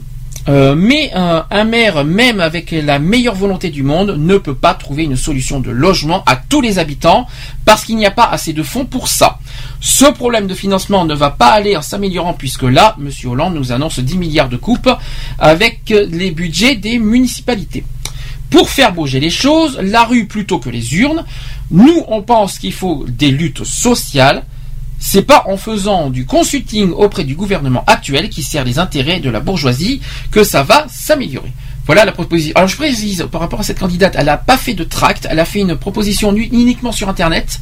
Euh, 0.48 0.76
mais 0.76 1.10
un, 1.12 1.44
un 1.50 1.64
maire, 1.64 2.04
même 2.04 2.40
avec 2.40 2.70
la 2.70 2.98
meilleure 2.98 3.34
volonté 3.34 3.70
du 3.70 3.82
monde, 3.82 4.16
ne 4.16 4.38
peut 4.38 4.54
pas 4.54 4.74
trouver 4.74 5.04
une 5.04 5.16
solution 5.16 5.58
de 5.58 5.70
logement 5.70 6.22
à 6.26 6.36
tous 6.36 6.60
les 6.60 6.78
habitants 6.78 7.26
parce 7.64 7.84
qu'il 7.84 7.96
n'y 7.96 8.06
a 8.06 8.12
pas 8.12 8.26
assez 8.26 8.52
de 8.52 8.62
fonds 8.62 8.84
pour 8.84 9.08
ça. 9.08 9.38
Ce 9.80 10.04
problème 10.04 10.46
de 10.46 10.54
financement 10.54 11.04
ne 11.04 11.14
va 11.14 11.30
pas 11.30 11.48
aller 11.48 11.76
en 11.76 11.82
s'améliorant 11.82 12.34
puisque 12.34 12.62
là, 12.62 12.96
M. 13.00 13.10
Hollande 13.24 13.54
nous 13.54 13.72
annonce 13.72 13.98
10 13.98 14.18
milliards 14.18 14.48
de 14.48 14.56
coupes 14.56 14.90
avec 15.38 15.90
euh, 15.90 16.06
les 16.10 16.30
budgets 16.30 16.76
des 16.76 16.98
municipalités. 16.98 17.84
Pour 18.50 18.70
faire 18.70 18.92
bouger 18.92 19.18
les 19.18 19.30
choses, 19.30 19.78
la 19.82 20.04
rue 20.04 20.26
plutôt 20.26 20.58
que 20.58 20.70
les 20.70 20.94
urnes, 20.94 21.24
nous 21.72 22.04
on 22.06 22.22
pense 22.22 22.60
qu'il 22.60 22.72
faut 22.72 23.04
des 23.08 23.32
luttes 23.32 23.64
sociales. 23.64 24.44
C'est 25.08 25.22
pas 25.22 25.44
en 25.46 25.56
faisant 25.56 26.10
du 26.10 26.26
consulting 26.26 26.90
auprès 26.90 27.22
du 27.22 27.36
gouvernement 27.36 27.84
actuel 27.86 28.28
qui 28.28 28.42
sert 28.42 28.64
les 28.64 28.80
intérêts 28.80 29.20
de 29.20 29.30
la 29.30 29.38
bourgeoisie 29.38 30.00
que 30.32 30.42
ça 30.42 30.64
va 30.64 30.84
s'améliorer. 30.88 31.52
Voilà 31.86 32.04
la 32.04 32.12
proposition. 32.12 32.52
Alors 32.56 32.68
je 32.68 32.76
précise 32.76 33.26
par 33.30 33.40
rapport 33.40 33.60
à 33.60 33.62
cette 33.62 33.78
candidate, 33.78 34.14
elle 34.18 34.26
n'a 34.26 34.36
pas 34.36 34.56
fait 34.56 34.74
de 34.74 34.84
tract, 34.84 35.26
elle 35.30 35.38
a 35.38 35.44
fait 35.44 35.60
une 35.60 35.76
proposition 35.76 36.34
uniquement 36.34 36.92
sur 36.92 37.08
internet. 37.08 37.60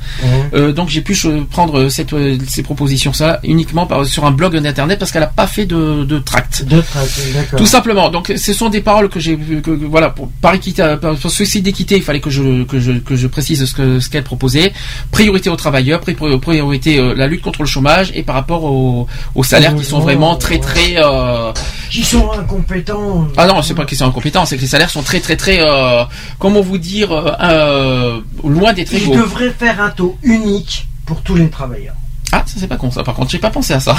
Euh, 0.54 0.72
donc 0.72 0.88
j'ai 0.88 1.00
pu 1.02 1.14
euh, 1.26 1.42
prendre 1.50 1.88
cette, 1.88 2.12
euh, 2.12 2.38
ces 2.48 2.62
propositions 2.62 3.12
ça 3.12 3.40
uniquement 3.44 3.86
par, 3.86 4.06
sur 4.06 4.24
un 4.24 4.30
blog 4.30 4.56
d'internet 4.56 4.98
parce 4.98 5.12
qu'elle 5.12 5.20
n'a 5.22 5.26
pas 5.26 5.46
fait 5.46 5.66
de, 5.66 6.04
de 6.04 6.18
tract. 6.18 6.64
De 6.64 6.80
tract, 6.80 7.20
d'accord. 7.34 7.58
Tout 7.58 7.66
simplement. 7.66 8.08
Donc, 8.10 8.32
ce 8.36 8.52
sont 8.52 8.68
des 8.68 8.80
paroles 8.80 9.08
que 9.08 9.20
j'ai, 9.20 9.36
que, 9.36 9.60
que- 9.60 9.84
voilà, 9.84 10.10
pour, 10.10 10.28
par 10.40 10.54
équité, 10.54 10.96
pour 11.00 11.30
souci 11.30 11.60
d'équité, 11.62 11.96
il 11.96 12.02
fallait 12.02 12.20
que 12.20 12.30
je, 12.30 12.64
que 12.64 12.80
je, 12.80 12.92
que 12.92 13.16
je 13.16 13.26
précise 13.26 13.64
ce 13.64 13.74
que, 13.74 14.00
ce 14.00 14.08
qu'elle 14.08 14.24
proposait. 14.24 14.72
Priorité 15.10 15.50
aux 15.50 15.56
travailleurs, 15.56 16.00
pri- 16.00 16.38
priorité, 16.40 16.98
euh, 16.98 17.14
la 17.14 17.26
lutte 17.26 17.42
contre 17.42 17.60
le 17.62 17.66
chômage 17.66 18.10
et 18.14 18.22
par 18.22 18.34
rapport 18.36 18.64
aux, 18.64 19.06
aux 19.34 19.42
salaires 19.44 19.74
qui 19.76 19.84
sont 19.84 19.98
vraiment 20.00 20.36
très, 20.36 20.58
très, 20.58 20.96
euh, 20.96 21.52
Qui 21.90 22.02
sont 22.04 22.30
incompétents. 22.32 23.28
ah 23.36 23.46
non, 23.46 23.62
c'est 23.62 23.74
pas 23.74 23.84
qu'ils 23.84 23.98
sont 23.98 24.06
incompétents, 24.14 24.46
c'est 24.46 24.56
que 24.56 24.60
les 24.62 24.68
salaires 24.68 24.90
sont 24.90 25.02
très, 25.02 25.20
très, 25.20 25.36
très, 25.36 25.58
euh, 25.60 26.04
comment 26.38 26.60
vous 26.60 26.78
dire, 26.78 27.10
euh, 27.12 27.32
euh, 27.42 28.20
loin 28.44 28.72
d'être 28.72 28.92
Ils 28.92 29.02
égaux. 29.04 29.14
devraient 29.16 29.50
faire 29.50 29.80
un 29.80 29.90
taux 29.90 30.16
unique 30.22 30.86
pour 31.04 31.20
tous 31.22 31.34
les 31.34 31.50
travailleurs. 31.50 31.94
Ah, 32.32 32.42
ça 32.46 32.54
c'est 32.58 32.68
pas 32.68 32.76
con 32.76 32.90
ça. 32.90 33.02
Par 33.02 33.14
contre, 33.14 33.30
j'ai 33.30 33.38
pas 33.38 33.50
pensé 33.50 33.72
à 33.74 33.80
ça. 33.80 33.96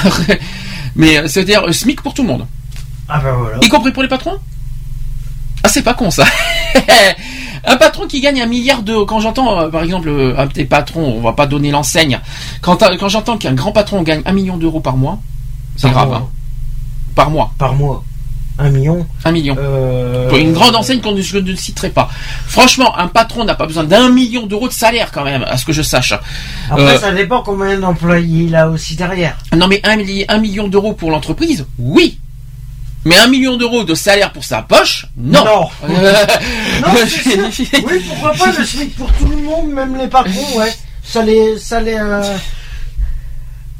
Mais 0.95 1.17
euh, 1.17 1.27
c'est-à-dire 1.27 1.73
SMIC 1.73 2.01
pour 2.01 2.13
tout 2.13 2.21
le 2.21 2.29
monde. 2.29 2.47
Ah 3.09 3.19
bah 3.19 3.33
voilà. 3.37 3.57
Y 3.61 3.67
compris 3.69 3.91
pour 3.91 4.03
les 4.03 4.09
patrons 4.09 4.39
Ah, 5.63 5.69
c'est 5.69 5.83
pas 5.83 5.93
con 5.93 6.09
ça. 6.11 6.23
un 7.65 7.77
patron 7.77 8.07
qui 8.07 8.19
gagne 8.21 8.41
un 8.41 8.45
milliard 8.45 8.81
de... 8.83 9.03
Quand 9.03 9.19
j'entends, 9.19 9.59
euh, 9.59 9.69
par 9.69 9.83
exemple, 9.83 10.07
euh, 10.09 10.35
un 10.37 10.45
des 10.47 10.65
patrons, 10.65 11.15
on 11.17 11.21
va 11.21 11.33
pas 11.33 11.45
donner 11.47 11.71
l'enseigne, 11.71 12.19
quand, 12.61 12.77
quand 12.99 13.09
j'entends 13.09 13.37
qu'un 13.37 13.53
grand 13.53 13.71
patron 13.71 14.01
gagne 14.03 14.21
un 14.25 14.33
million 14.33 14.57
d'euros 14.57 14.79
par 14.79 14.97
mois, 14.97 15.19
c'est 15.75 15.89
grave. 15.89 16.07
mois. 16.09 16.17
hein. 16.17 16.27
Par 17.15 17.29
mois. 17.29 17.51
Par 17.57 17.73
mois. 17.75 18.03
Un 18.57 18.69
million. 18.69 19.05
Un 19.25 19.31
million. 19.31 19.55
Euh, 19.59 20.29
Pour 20.29 20.37
une 20.37 20.53
grande 20.53 20.75
enseigne 20.75 21.01
qu'on 21.01 21.11
ne, 21.11 21.21
je 21.21 21.37
ne 21.37 21.55
citerai 21.55 21.89
pas. 21.89 22.09
Franchement, 22.47 22.97
un 22.97 23.07
patron 23.07 23.43
n'a 23.43 23.55
pas 23.55 23.65
besoin 23.65 23.83
d'un 23.83 24.09
million 24.09 24.45
d'euros 24.45 24.67
de 24.69 24.73
salaire 24.73 25.11
quand 25.11 25.25
même, 25.25 25.43
à 25.43 25.57
ce 25.57 25.65
que 25.65 25.73
je 25.73 25.81
sache. 25.81 26.13
Après, 26.69 26.81
Euh, 26.95 26.99
ça 26.99 27.11
dépend 27.11 27.41
combien 27.43 27.77
d'employés 27.77 28.45
il 28.45 28.55
a 28.55 28.69
aussi 28.69 28.95
derrière. 28.95 29.35
Non 29.57 29.67
mais 29.67 29.81
un, 29.83 29.97
milli- 29.97 30.25
un 30.29 30.37
million 30.37 30.67
d'euros 30.69 30.93
pour 30.93 31.11
l'entreprise, 31.11 31.65
oui. 31.79 32.17
Mais 33.03 33.17
un 33.17 33.27
million 33.27 33.55
d'euros 33.57 33.83
de 33.83 33.93
salaire 33.93 34.31
pour 34.31 34.43
sa 34.45 34.61
poche, 34.63 35.05
non. 35.17 35.43
Non. 35.45 35.69
Euh, 35.89 36.13
Non, 36.81 36.89
oui, 37.87 38.03
pourquoi 38.07 38.31
pas 38.33 38.51
le 38.57 38.65
SMIC 38.65 38.95
pour 38.95 39.11
tout 39.13 39.27
le 39.27 39.37
monde, 39.37 39.67
même 39.71 39.95
les 39.97 40.07
patrons, 40.07 40.57
ouais. 40.57 40.73
Ça 41.03 41.21
les, 41.21 41.57
ça 41.59 41.81
les, 41.81 41.97
euh, 41.99 42.23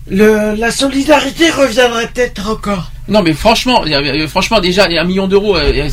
le, 0.10 0.56
la 0.56 0.72
solidarité 0.72 1.50
reviendrait 1.50 2.08
peut-être 2.08 2.50
encore. 2.50 2.92
Non 3.08 3.22
mais 3.22 3.34
franchement, 3.34 3.84
franchement 4.28 4.60
déjà 4.60 4.86
un 4.86 5.04
million 5.04 5.28
d'euros, 5.28 5.58
euh, 5.58 5.90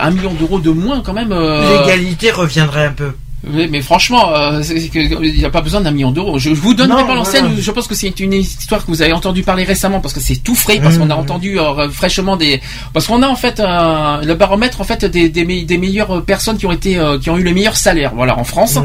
un 0.00 0.10
million 0.10 0.32
d'euros 0.32 0.58
de 0.60 0.70
moins 0.70 1.00
quand 1.02 1.12
même. 1.12 1.32
euh, 1.32 1.80
L'égalité 1.80 2.30
reviendrait 2.30 2.86
un 2.86 2.92
peu. 2.92 3.12
Mais 3.46 3.82
franchement, 3.82 4.32
euh, 4.34 4.62
il 4.62 5.34
n'y 5.38 5.44
a 5.44 5.50
pas 5.50 5.60
besoin 5.60 5.80
d'un 5.82 5.90
million 5.90 6.10
d'euros. 6.10 6.38
Je, 6.38 6.50
je 6.50 6.60
vous 6.60 6.72
donnerai 6.72 7.02
Non, 7.02 7.06
pas 7.06 7.14
l'enseigne. 7.14 7.44
voilà. 7.46 7.60
Je 7.60 7.70
pense 7.72 7.86
que 7.86 7.94
c'est 7.94 8.18
une 8.20 8.32
histoire 8.32 8.82
que 8.84 8.90
vous 8.90 9.02
avez 9.02 9.12
entendu 9.12 9.42
parler 9.42 9.64
récemment 9.64 10.00
parce 10.00 10.14
que 10.14 10.20
c'est 10.20 10.36
tout 10.36 10.54
frais, 10.54 10.80
parce 10.82 10.96
Mmh. 10.96 10.98
qu'on 11.00 11.10
a 11.10 11.14
entendu 11.14 11.60
euh, 11.60 11.90
fraîchement 11.90 12.36
des, 12.36 12.60
parce 12.94 13.06
qu'on 13.06 13.20
a 13.22 13.28
en 13.28 13.36
fait 13.36 13.60
un- 13.60 14.22
le 14.22 14.34
baromètre 14.34 14.80
en 14.80 14.84
fait 14.84 15.04
des, 15.04 15.28
des, 15.28 15.44
me- 15.44 15.64
des 15.64 15.76
meilleures 15.78 16.22
personnes 16.24 16.56
qui 16.56 16.66
ont 16.66 16.72
été, 16.72 16.96
euh, 16.98 17.18
qui 17.18 17.28
ont 17.28 17.36
eu 17.36 17.42
le 17.42 17.52
meilleur 17.52 17.76
salaire, 17.76 18.12
voilà, 18.14 18.38
en 18.38 18.44
France. 18.44 18.76
Mmh. 18.76 18.84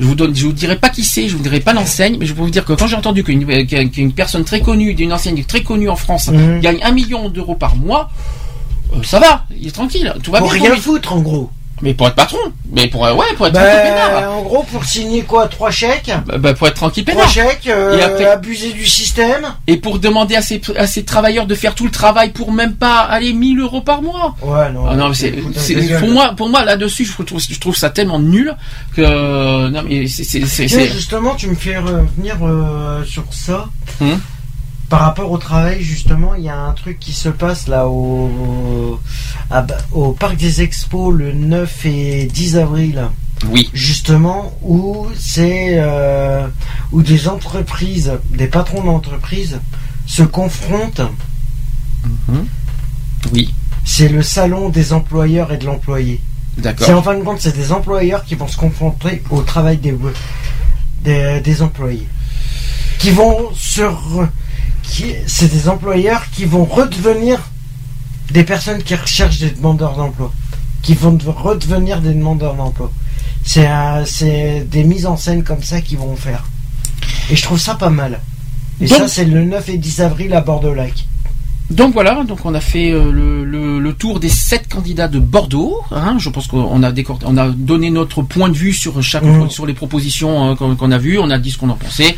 Je 0.00 0.04
vous 0.06 0.14
donne, 0.14 0.34
je 0.34 0.46
vous 0.46 0.52
dirai 0.52 0.76
pas 0.76 0.88
qui 0.88 1.04
c'est, 1.04 1.28
je 1.28 1.36
vous 1.36 1.42
dirai 1.42 1.60
pas 1.60 1.72
l'enseigne, 1.74 2.16
mais 2.18 2.24
je 2.26 2.32
peux 2.32 2.40
vous 2.42 2.50
dire 2.50 2.64
que 2.64 2.72
quand 2.72 2.86
j'ai 2.86 2.96
entendu 2.96 3.22
qu'une 3.22 3.44
qu'une 3.90 4.12
personne 4.12 4.44
très 4.44 4.60
connue, 4.60 4.94
d'une 4.94 5.12
enseigne 5.12 5.44
très 5.44 5.62
connue 5.62 5.90
en 5.90 5.96
France, 5.96 6.28
Mmh. 6.28 6.60
gagne 6.60 6.78
un 6.82 6.92
million 6.92 7.28
d'euros 7.28 7.54
par 7.54 7.76
mois, 7.76 8.10
euh, 8.94 9.02
ça 9.02 9.18
va, 9.20 9.44
il 9.58 9.68
est 9.68 9.70
tranquille, 9.72 10.14
tout 10.22 10.30
va 10.32 10.38
Pour 10.38 10.52
bien. 10.52 10.62
rien 10.72 10.76
foutre, 10.76 11.12
en 11.12 11.20
gros. 11.20 11.50
Mais 11.82 11.94
pour 11.94 12.08
être 12.08 12.14
patron, 12.14 12.38
mais 12.72 12.88
pour 12.88 13.06
euh, 13.06 13.14
ouais, 13.14 13.24
pour 13.36 13.46
être 13.46 13.54
Ben, 13.54 13.60
tranquille 13.64 13.92
peinard. 13.94 14.32
en 14.32 14.42
gros, 14.42 14.62
pour 14.64 14.84
signer 14.84 15.22
quoi 15.22 15.48
Trois 15.48 15.70
chèques 15.70 16.10
Bah, 16.26 16.36
bah, 16.38 16.52
pour 16.54 16.66
être 16.68 16.74
tranquille 16.74 17.04
Trois 17.04 17.22
peinard. 17.22 17.30
chèques, 17.32 17.66
euh, 17.68 17.96
Et 17.98 18.02
après- 18.02 18.26
abuser 18.26 18.72
du 18.72 18.86
système 18.86 19.46
Et 19.66 19.76
pour 19.78 19.98
demander 19.98 20.36
à 20.36 20.42
ces, 20.42 20.60
à 20.76 20.86
ces 20.86 21.04
travailleurs 21.04 21.46
de 21.46 21.54
faire 21.54 21.74
tout 21.74 21.84
le 21.84 21.90
travail 21.90 22.30
pour 22.32 22.52
même 22.52 22.74
pas 22.74 22.98
aller 23.00 23.32
1000 23.32 23.60
euros 23.60 23.80
par 23.80 24.02
mois. 24.02 24.34
Ouais, 24.42 24.70
non. 24.72 24.84
Ah 24.90 24.94
non, 24.94 25.12
c'est, 25.14 25.32
pour 25.98 26.08
moi, 26.10 26.34
pour 26.36 26.48
moi 26.50 26.64
là-dessus, 26.64 27.04
je 27.06 27.22
trouve, 27.22 27.40
je 27.40 27.58
trouve 27.58 27.76
ça 27.76 27.90
tellement 27.90 28.18
nul 28.18 28.54
que 28.96 29.68
non 29.70 29.82
mais 29.88 30.06
c'est, 30.06 30.24
c'est, 30.24 30.44
c'est, 30.46 30.66
Tiens, 30.66 30.78
c'est- 30.80 30.88
justement, 30.92 31.34
tu 31.34 31.48
me 31.48 31.54
fais 31.54 31.76
revenir 31.78 32.36
euh, 32.42 33.04
sur 33.04 33.24
ça. 33.30 33.66
Hum. 34.00 34.20
Par 34.90 35.02
rapport 35.02 35.30
au 35.30 35.38
travail, 35.38 35.80
justement, 35.82 36.34
il 36.34 36.42
y 36.42 36.48
a 36.48 36.58
un 36.58 36.72
truc 36.72 36.98
qui 36.98 37.12
se 37.12 37.28
passe 37.28 37.68
là 37.68 37.86
au, 37.86 38.98
à 39.48 39.64
au 39.92 40.10
Parc 40.10 40.36
des 40.36 40.62
Expos 40.62 41.14
le 41.14 41.32
9 41.32 41.86
et 41.86 42.24
10 42.26 42.56
avril. 42.56 43.08
Oui. 43.50 43.70
Justement, 43.72 44.52
où 44.62 45.06
c'est 45.16 45.74
euh, 45.76 46.48
où 46.90 47.02
des 47.02 47.28
entreprises, 47.28 48.14
des 48.30 48.48
patrons 48.48 48.82
d'entreprises 48.82 49.60
se 50.06 50.24
confrontent. 50.24 51.02
Mhm. 52.04 52.46
Oui. 53.32 53.54
C'est 53.84 54.08
le 54.08 54.24
salon 54.24 54.70
des 54.70 54.92
employeurs 54.92 55.52
et 55.52 55.56
de 55.56 55.66
l'employé. 55.66 56.20
D'accord. 56.58 56.84
C'est 56.84 56.94
en 56.94 57.02
fin 57.02 57.16
de 57.16 57.22
compte, 57.22 57.40
c'est 57.40 57.56
des 57.56 57.70
employeurs 57.70 58.24
qui 58.24 58.34
vont 58.34 58.48
se 58.48 58.56
confronter 58.56 59.22
au 59.30 59.42
travail 59.42 59.76
des, 59.76 59.94
des, 61.04 61.40
des 61.40 61.62
employés. 61.62 62.08
Qui 62.98 63.12
vont 63.12 63.50
se. 63.54 63.82
Qui- 64.82 65.14
C'est 65.26 65.50
des 65.50 65.68
employeurs 65.68 66.24
qui 66.30 66.44
vont 66.44 66.64
redevenir 66.64 67.38
des 68.30 68.44
personnes 68.44 68.82
qui 68.82 68.94
recherchent 68.94 69.38
des 69.40 69.50
demandeurs 69.50 69.96
d'emploi, 69.96 70.32
qui 70.82 70.94
vont 70.94 71.12
de- 71.12 71.28
redevenir 71.28 72.00
des 72.00 72.14
demandeurs 72.14 72.54
d'emploi. 72.54 72.90
C'est 73.44 73.68
c'est 74.06 74.66
des 74.70 74.84
mises 74.84 75.06
en 75.06 75.16
scène 75.16 75.42
comme 75.42 75.62
ça 75.62 75.80
qu'ils 75.80 75.98
vont 75.98 76.14
faire. 76.16 76.44
Et 77.30 77.36
je 77.36 77.42
trouve 77.42 77.58
ça 77.58 77.74
pas 77.74 77.90
mal. 77.90 78.20
Et 78.80 78.86
Donc- 78.86 78.98
ça, 78.98 79.08
c'est 79.08 79.24
le 79.24 79.44
9 79.44 79.68
et 79.68 79.78
10 79.78 80.00
avril 80.00 80.32
à 80.34 80.40
Bordeaux-Lac. 80.40 81.06
Donc 81.70 81.92
voilà, 81.94 82.24
donc 82.24 82.40
on 82.44 82.54
a 82.54 82.60
fait 82.60 82.90
euh, 82.90 83.12
le, 83.12 83.44
le- 83.44 83.78
le 83.78 83.92
tour 83.94 84.18
des 84.18 84.28
sept 84.28 84.68
candidats 84.68 85.06
de 85.06 85.20
Bordeaux. 85.20 85.80
hein. 85.92 86.16
je 86.18 86.28
pense 86.28 86.48
qu'on 86.48 86.82
a 86.82 86.90
décor- 86.90 87.20
on 87.24 87.36
a 87.36 87.48
donné 87.48 87.90
notre 87.90 88.22
point 88.22 88.48
de 88.48 88.56
vue 88.56 88.72
sur 88.72 89.00
chaque 89.02 89.22
Mhm. 89.22 89.48
sur 89.50 89.66
les 89.66 89.72
propositions 89.74 90.50
euh, 90.50 90.54
qu'on 90.56 90.90
a 90.90 90.98
vues. 90.98 91.18
On 91.18 91.30
a 91.30 91.38
dit 91.38 91.52
ce 91.52 91.58
qu'on 91.58 91.70
en 91.70 91.74
pensait. 91.76 92.16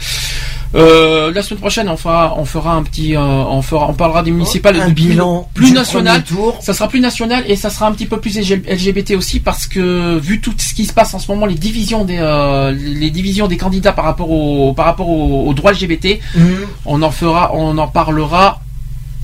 Euh, 0.75 1.31
la 1.35 1.43
semaine 1.43 1.61
prochaine, 1.61 1.89
on 1.91 1.99
fera 1.99 2.35
on 2.39 2.47
fera 2.47 2.75
un 2.75 2.83
petit 2.83 3.15
euh, 3.15 3.21
on 3.21 3.61
fera 3.61 3.91
on 3.91 3.93
parlera 3.93 4.23
des 4.23 4.31
municipales 4.31 4.77
Un 4.81 4.87
plus- 4.87 4.95
bilan 4.95 5.47
plus 5.53 5.73
national. 5.75 6.25
tour. 6.25 6.57
Ça 6.63 6.73
sera 6.73 6.89
plus 6.89 7.01
national 7.01 7.45
et 7.47 7.57
ça 7.57 7.69
sera 7.69 7.87
un 7.89 7.93
petit 7.93 8.07
peu 8.07 8.19
plus 8.21 8.39
LGBT 8.39 9.17
aussi 9.17 9.39
parce 9.41 9.67
que 9.67 10.19
vu 10.19 10.41
tout 10.41 10.55
ce 10.57 10.73
qui 10.73 10.87
se 10.87 10.95
passe 10.95 11.13
en 11.13 11.19
ce 11.19 11.31
moment, 11.31 11.45
les 11.45 11.57
divisions 11.57 12.07
des 12.07 12.17
euh, 12.19 12.73
les 12.73 13.11
divisions 13.11 13.49
des 13.49 13.59
candidats 13.59 13.93
par 13.93 14.07
rapport 14.07 14.31
au 14.31 14.73
par 14.73 14.87
rapport 14.87 15.11
au, 15.11 15.47
au 15.47 15.53
droit 15.53 15.73
LGBT, 15.73 16.21
Mhm. 16.37 16.57
on 16.87 17.03
en 17.03 17.11
fera 17.11 17.51
on 17.55 17.77
en 17.77 17.89
parlera 17.89 18.61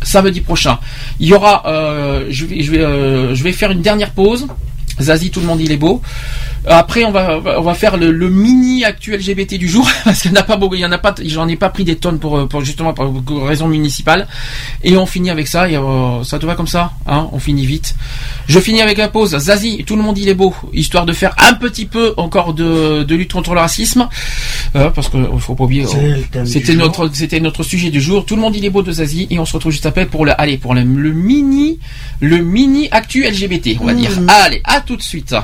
samedi 0.02 0.40
prochain. 0.40 0.78
Il 1.20 1.28
y 1.28 1.34
aura, 1.34 1.64
euh, 1.66 2.26
je 2.30 2.46
vais, 2.46 2.78
euh, 2.78 3.34
je 3.34 3.42
vais 3.42 3.52
faire 3.52 3.70
une 3.70 3.82
dernière 3.82 4.10
pause. 4.10 4.46
Zazie, 5.00 5.30
tout 5.30 5.40
le 5.40 5.46
monde 5.46 5.60
il 5.60 5.70
est 5.70 5.76
beau. 5.76 6.02
Après, 6.68 7.04
on 7.04 7.10
va, 7.10 7.40
on 7.58 7.62
va 7.62 7.74
faire 7.74 7.96
le, 7.96 8.10
le 8.10 8.28
mini 8.30 8.84
actuel 8.84 9.20
LGBT 9.20 9.54
du 9.54 9.68
jour 9.68 9.88
parce 10.04 10.22
qu'il 10.22 10.30
n'y 10.32 10.38
en 10.38 10.40
a 10.40 10.44
pas 10.44 10.56
beaucoup, 10.56 10.74
il 10.74 10.80
y 10.80 10.86
en 10.86 10.92
a 10.92 10.98
pas, 10.98 11.14
j'en 11.24 11.48
ai 11.48 11.56
pas 11.56 11.70
pris 11.70 11.84
des 11.84 11.96
tonnes 11.96 12.18
pour, 12.18 12.36
euh, 12.38 12.46
pour 12.46 12.62
justement 12.64 12.94
pour 12.94 13.12
raison 13.46 13.68
municipale. 13.68 14.28
Et 14.82 14.96
on 14.96 15.06
finit 15.06 15.30
avec 15.30 15.48
ça. 15.48 15.68
Et, 15.68 15.76
euh, 15.76 16.22
ça 16.24 16.38
te 16.38 16.46
va 16.46 16.54
comme 16.54 16.66
ça, 16.66 16.92
hein 17.06 17.28
On 17.32 17.38
finit 17.38 17.66
vite. 17.66 17.94
Je 18.46 18.58
finis 18.60 18.80
avec 18.82 18.98
la 18.98 19.08
pause. 19.08 19.36
Zazie, 19.36 19.84
tout 19.84 19.96
le 19.96 20.02
monde 20.02 20.18
il 20.18 20.28
est 20.28 20.34
beau, 20.34 20.54
histoire 20.72 21.06
de 21.06 21.12
faire 21.12 21.34
un 21.38 21.54
petit 21.54 21.86
peu 21.86 22.14
encore 22.16 22.54
de, 22.54 23.02
de 23.02 23.14
lutte 23.14 23.32
contre 23.32 23.54
le 23.54 23.60
racisme, 23.60 24.08
Euh, 24.76 24.90
parce 24.90 25.08
que 25.08 25.16
euh, 25.16 25.38
faut 25.38 25.54
pas 25.54 25.64
oublier. 25.64 25.84
Du 25.84 26.46
C'était 26.46 26.74
notre, 26.74 27.10
c'était 27.14 27.40
notre 27.40 27.62
sujet 27.62 27.90
du 27.90 28.00
jour. 28.00 28.24
Tout 28.26 28.36
le 28.36 28.42
monde 28.42 28.56
il 28.56 28.64
est 28.64 28.70
beau 28.70 28.82
de 28.82 28.92
Zazie 28.92 29.26
et 29.30 29.38
on 29.38 29.44
se 29.46 29.54
retrouve 29.54 29.72
juste 29.72 29.86
après 29.86 30.06
pour 30.06 30.24
le, 30.26 30.38
allez, 30.40 30.58
pour 30.58 30.74
le, 30.74 30.82
le 30.82 31.12
mini, 31.12 31.78
le 32.20 32.38
mini 32.38 32.88
actu 32.90 33.24
LGBT, 33.24 33.78
on 33.80 33.86
va 33.86 33.94
dire. 33.94 34.10
Allez, 34.28 34.60
à 34.64 34.80
tout 34.80 34.96
de 34.96 35.02
suite. 35.02 35.34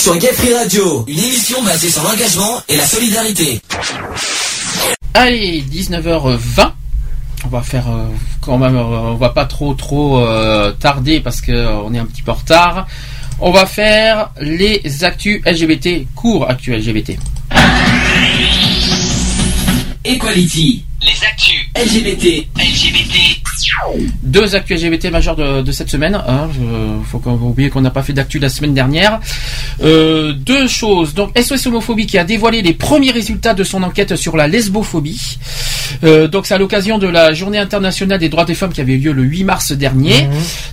Sur 0.00 0.16
Gay 0.16 0.32
Free 0.32 0.54
Radio, 0.54 1.04
une 1.06 1.18
émission 1.18 1.62
basée 1.62 1.90
sur 1.90 2.02
l'engagement 2.02 2.60
et 2.68 2.76
la 2.76 2.86
solidarité. 2.86 3.60
Allez, 5.12 5.62
19h20. 5.70 6.72
On 7.44 7.48
va 7.48 7.62
faire 7.62 7.86
euh, 7.90 8.06
quand 8.40 8.56
même, 8.58 8.76
euh, 8.76 8.80
on 8.82 9.14
va 9.16 9.28
pas 9.30 9.44
trop 9.44 9.74
trop 9.74 10.18
euh, 10.20 10.72
tarder 10.72 11.20
parce 11.20 11.40
que 11.42 11.52
euh, 11.52 11.76
on 11.84 11.92
est 11.94 11.98
un 11.98 12.06
petit 12.06 12.22
peu 12.22 12.30
en 12.30 12.34
retard. 12.34 12.86
On 13.40 13.50
va 13.50 13.66
faire 13.66 14.30
les 14.40 14.82
actus 15.04 15.42
LGBT, 15.44 16.06
cours 16.14 16.48
actus 16.48 16.74
LGBT. 16.76 17.18
Equality, 20.04 20.84
Les 21.02 21.24
actus 21.26 21.60
LGBT, 21.76 22.46
LGBT. 22.56 23.16
Deux 24.22 24.54
actus 24.54 24.82
LGBT 24.82 25.06
majeures 25.10 25.36
de, 25.36 25.62
de 25.62 25.72
cette 25.72 25.88
semaine. 25.90 26.14
Hein, 26.26 26.48
je- 26.54 27.02
faut 27.10 27.18
qu'on 27.18 27.32
oublie 27.34 27.70
qu'on 27.70 27.80
n'a 27.80 27.90
pas 27.90 28.02
fait 28.02 28.12
d'actu 28.12 28.38
la 28.38 28.48
semaine 28.48 28.74
dernière. 28.74 29.20
Euh, 29.82 30.32
deux 30.32 30.68
choses. 30.68 31.14
Donc 31.14 31.36
SOS 31.38 31.66
Homophobie 31.66 32.06
qui 32.06 32.18
a 32.18 32.24
dévoilé 32.24 32.62
les 32.62 32.74
premiers 32.74 33.10
résultats 33.10 33.54
de 33.54 33.64
son 33.64 33.82
enquête 33.82 34.16
sur 34.16 34.36
la 34.36 34.46
lesbophobie. 34.48 35.38
Euh, 36.04 36.28
donc 36.28 36.46
c'est 36.46 36.54
à 36.54 36.58
l'occasion 36.58 36.98
de 36.98 37.06
la 37.06 37.32
Journée 37.32 37.58
internationale 37.58 38.18
des 38.18 38.28
droits 38.28 38.44
des 38.44 38.54
femmes 38.54 38.72
qui 38.72 38.80
avait 38.80 38.92
eu 38.94 38.98
lieu 38.98 39.12
le 39.12 39.22
8 39.22 39.44
mars 39.44 39.72
dernier. 39.72 40.28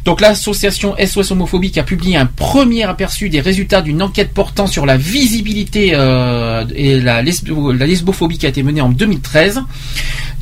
Donc 0.05 0.21
l'association 0.21 0.95
SOS 1.03 1.31
Homophobie 1.31 1.71
qui 1.71 1.79
a 1.79 1.83
publié 1.83 2.17
un 2.17 2.25
premier 2.25 2.83
aperçu 2.83 3.29
des 3.29 3.39
résultats 3.39 3.81
d'une 3.81 4.01
enquête 4.01 4.33
portant 4.33 4.67
sur 4.67 4.85
la 4.85 4.97
visibilité 4.97 5.91
euh, 5.93 6.65
et 6.75 6.99
la, 6.99 7.23
lesbo- 7.23 7.71
la 7.75 7.85
lesbophobie 7.85 8.37
qui 8.37 8.45
a 8.45 8.49
été 8.49 8.63
menée 8.63 8.81
en 8.81 8.89
2013. 8.89 9.61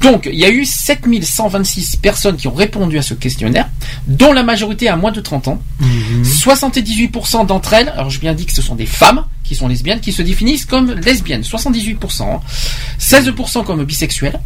Donc, 0.06 0.30
il 0.32 0.38
y 0.40 0.46
a 0.46 0.50
eu 0.50 0.66
7126 0.66 1.96
personnes 1.98 2.36
qui 2.38 2.48
ont 2.48 2.54
répondu 2.54 2.98
à 3.00 3.02
ce 3.02 3.16
questionnaire, 3.16 3.68
dont 4.08 4.34
la 4.34 4.44
majorité 4.44 4.88
a 4.88 4.96
moins 4.96 5.12
de 5.12 5.20
30 5.20 5.48
ans. 5.48 5.60
78% 6.24 7.48
d'entre 7.48 7.74
elles, 7.74 7.90
alors 7.90 8.12
je 8.12 8.20
bien 8.20 8.34
dit 8.36 8.46
que 8.46 8.54
ce 8.54 8.62
sont 8.62 8.76
des 8.76 8.86
femmes 8.86 9.26
qui 9.44 9.56
sont 9.56 9.68
lesbiennes, 9.68 10.00
qui 10.02 10.12
se 10.14 10.22
définissent 10.22 10.66
comme 10.66 10.92
lesbiennes, 10.94 11.42
78%. 11.42 12.22
hein. 12.24 12.40
16% 13.00 13.64
comme 13.64 13.84
bisexuelles. 13.84 14.40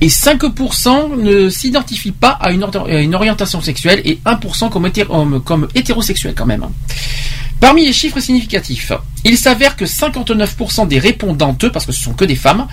Et 0.00 0.08
5% 0.08 1.14
ne 1.18 1.50
s'identifient 1.50 2.12
pas 2.12 2.30
à 2.40 2.50
une, 2.50 2.64
or- 2.64 2.86
à 2.88 3.00
une 3.00 3.14
orientation 3.14 3.60
sexuelle 3.60 4.00
et 4.06 4.18
1% 4.24 4.70
comme, 4.70 4.86
hété- 4.86 5.04
comme, 5.04 5.42
comme 5.42 5.68
hétérosexuels 5.74 6.34
quand 6.34 6.46
même. 6.46 6.64
Parmi 7.60 7.84
les 7.84 7.92
chiffres 7.92 8.20
significatifs, 8.20 8.92
il 9.24 9.36
s'avère 9.36 9.76
que 9.76 9.84
59% 9.84 10.88
des 10.88 10.98
répondanteux, 10.98 11.70
parce 11.70 11.84
que 11.84 11.92
ce 11.92 12.02
sont 12.02 12.14
que 12.14 12.24
des 12.24 12.34
femmes, 12.34 12.66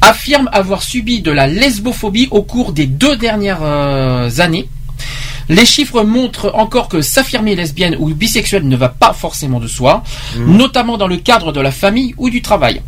affirment 0.00 0.48
avoir 0.52 0.82
subi 0.82 1.20
de 1.20 1.30
la 1.30 1.46
lesbophobie 1.46 2.28
au 2.30 2.42
cours 2.42 2.72
des 2.72 2.86
deux 2.86 3.16
dernières 3.16 3.62
euh, 3.62 4.30
années. 4.38 4.68
Les 5.50 5.66
chiffres 5.66 6.04
montrent 6.04 6.52
encore 6.54 6.88
que 6.88 7.02
s'affirmer 7.02 7.54
lesbienne 7.54 7.96
ou 7.98 8.14
bisexuelle 8.14 8.66
ne 8.66 8.76
va 8.76 8.88
pas 8.88 9.12
forcément 9.12 9.60
de 9.60 9.66
soi, 9.66 10.04
notamment 10.36 10.96
dans 10.96 11.08
le 11.08 11.16
cadre 11.16 11.52
de 11.52 11.60
la 11.60 11.72
famille 11.72 12.14
ou 12.18 12.30
du 12.30 12.40
travail. 12.40 12.80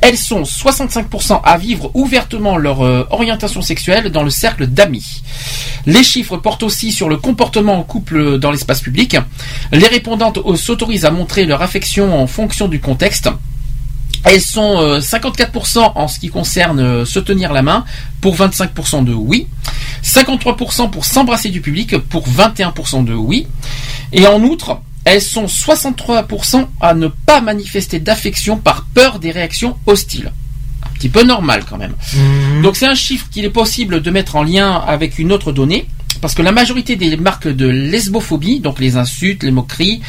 Elles 0.00 0.16
sont 0.16 0.42
65% 0.42 1.40
à 1.42 1.58
vivre 1.58 1.90
ouvertement 1.94 2.56
leur 2.56 2.82
euh, 2.82 3.06
orientation 3.10 3.62
sexuelle 3.62 4.10
dans 4.10 4.22
le 4.22 4.30
cercle 4.30 4.66
d'amis. 4.66 5.22
Les 5.86 6.04
chiffres 6.04 6.36
portent 6.36 6.62
aussi 6.62 6.92
sur 6.92 7.08
le 7.08 7.16
comportement 7.16 7.78
en 7.78 7.82
couple 7.82 8.38
dans 8.38 8.50
l'espace 8.50 8.80
public. 8.80 9.16
Les 9.72 9.86
répondantes 9.86 10.38
euh, 10.38 10.56
s'autorisent 10.56 11.04
à 11.04 11.10
montrer 11.10 11.46
leur 11.46 11.62
affection 11.62 12.20
en 12.20 12.26
fonction 12.26 12.68
du 12.68 12.80
contexte. 12.80 13.28
Elles 14.24 14.42
sont 14.42 14.80
euh, 14.80 14.98
54% 14.98 15.92
en 15.94 16.08
ce 16.08 16.18
qui 16.18 16.28
concerne 16.28 16.80
euh, 16.80 17.04
se 17.04 17.18
tenir 17.18 17.52
la 17.52 17.62
main 17.62 17.84
pour 18.20 18.36
25% 18.36 19.04
de 19.04 19.14
oui, 19.14 19.46
53% 20.02 20.90
pour 20.90 21.04
s'embrasser 21.04 21.50
du 21.50 21.60
public 21.60 21.96
pour 21.96 22.28
21% 22.28 23.04
de 23.04 23.14
oui, 23.14 23.46
et 24.12 24.26
en 24.26 24.42
outre, 24.42 24.80
elles 25.08 25.22
sont 25.22 25.46
63% 25.46 26.66
à 26.80 26.94
ne 26.94 27.08
pas 27.08 27.40
manifester 27.40 27.98
d'affection 27.98 28.58
par 28.58 28.84
peur 28.94 29.18
des 29.18 29.30
réactions 29.30 29.76
hostiles. 29.86 30.32
Un 30.84 30.94
petit 30.94 31.08
peu 31.08 31.22
normal 31.22 31.64
quand 31.68 31.78
même. 31.78 31.94
Donc 32.62 32.76
c'est 32.76 32.86
un 32.86 32.94
chiffre 32.94 33.26
qu'il 33.30 33.44
est 33.44 33.50
possible 33.50 34.00
de 34.02 34.10
mettre 34.10 34.36
en 34.36 34.42
lien 34.42 34.74
avec 34.74 35.18
une 35.18 35.32
autre 35.32 35.52
donnée. 35.52 35.86
Parce 36.20 36.34
que 36.34 36.42
la 36.42 36.52
majorité 36.52 36.96
des 36.96 37.16
marques 37.16 37.48
de 37.48 37.66
lesbophobie, 37.66 38.60
donc 38.60 38.80
les 38.80 38.96
insultes, 38.96 39.42
les 39.42 39.50
moqueries, 39.50 40.00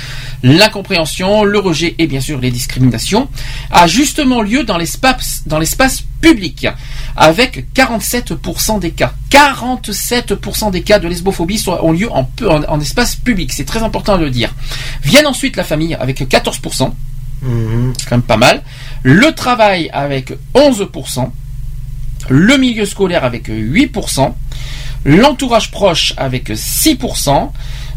l'incompréhension, 0.44 1.44
le 1.44 1.60
rejet 1.60 1.96
et 2.00 2.08
bien 2.08 2.20
sûr 2.22 2.40
les 2.40 2.52
discriminations, 2.52 3.28
a 3.72 3.88
justement 3.88 4.42
lieu 4.42 4.64
dans 4.64 4.78
l'espace, 4.78 5.44
dans 5.46 5.60
l'espace 5.60 6.04
public, 6.22 6.68
avec 7.16 7.66
47% 7.76 8.80
des 8.80 8.92
cas. 8.92 9.14
47% 9.32 10.72
des 10.72 10.82
cas 10.82 11.00
de 11.00 11.08
lesbophobie 11.08 11.64
ont 11.68 11.92
lieu 11.92 12.12
en, 12.12 12.24
peu- 12.24 12.50
en, 12.50 12.64
en 12.64 12.80
espace 12.80 13.16
public. 13.16 13.52
C'est 13.54 13.66
très 13.66 13.84
important 13.84 14.18
de 14.18 14.26
le 14.26 14.32
dire. 14.32 14.54
Viennent 15.04 15.28
ensuite 15.28 15.56
la 15.56 15.64
famille 15.64 15.94
avec 15.96 16.20
14%. 16.22 16.92
C'est 17.98 18.10
quand 18.10 18.16
même 18.18 18.22
pas 18.24 18.38
mal. 18.38 18.64
Le 19.04 19.32
travail 19.34 19.90
avec 19.94 20.34
11%. 20.56 21.30
Le 22.30 22.58
milieu 22.58 22.86
scolaire 22.86 23.24
avec 23.24 23.48
8%. 23.48 24.34
L'entourage 25.06 25.72
proche 25.72 26.14
avec 26.18 26.50
6%. 26.50 27.52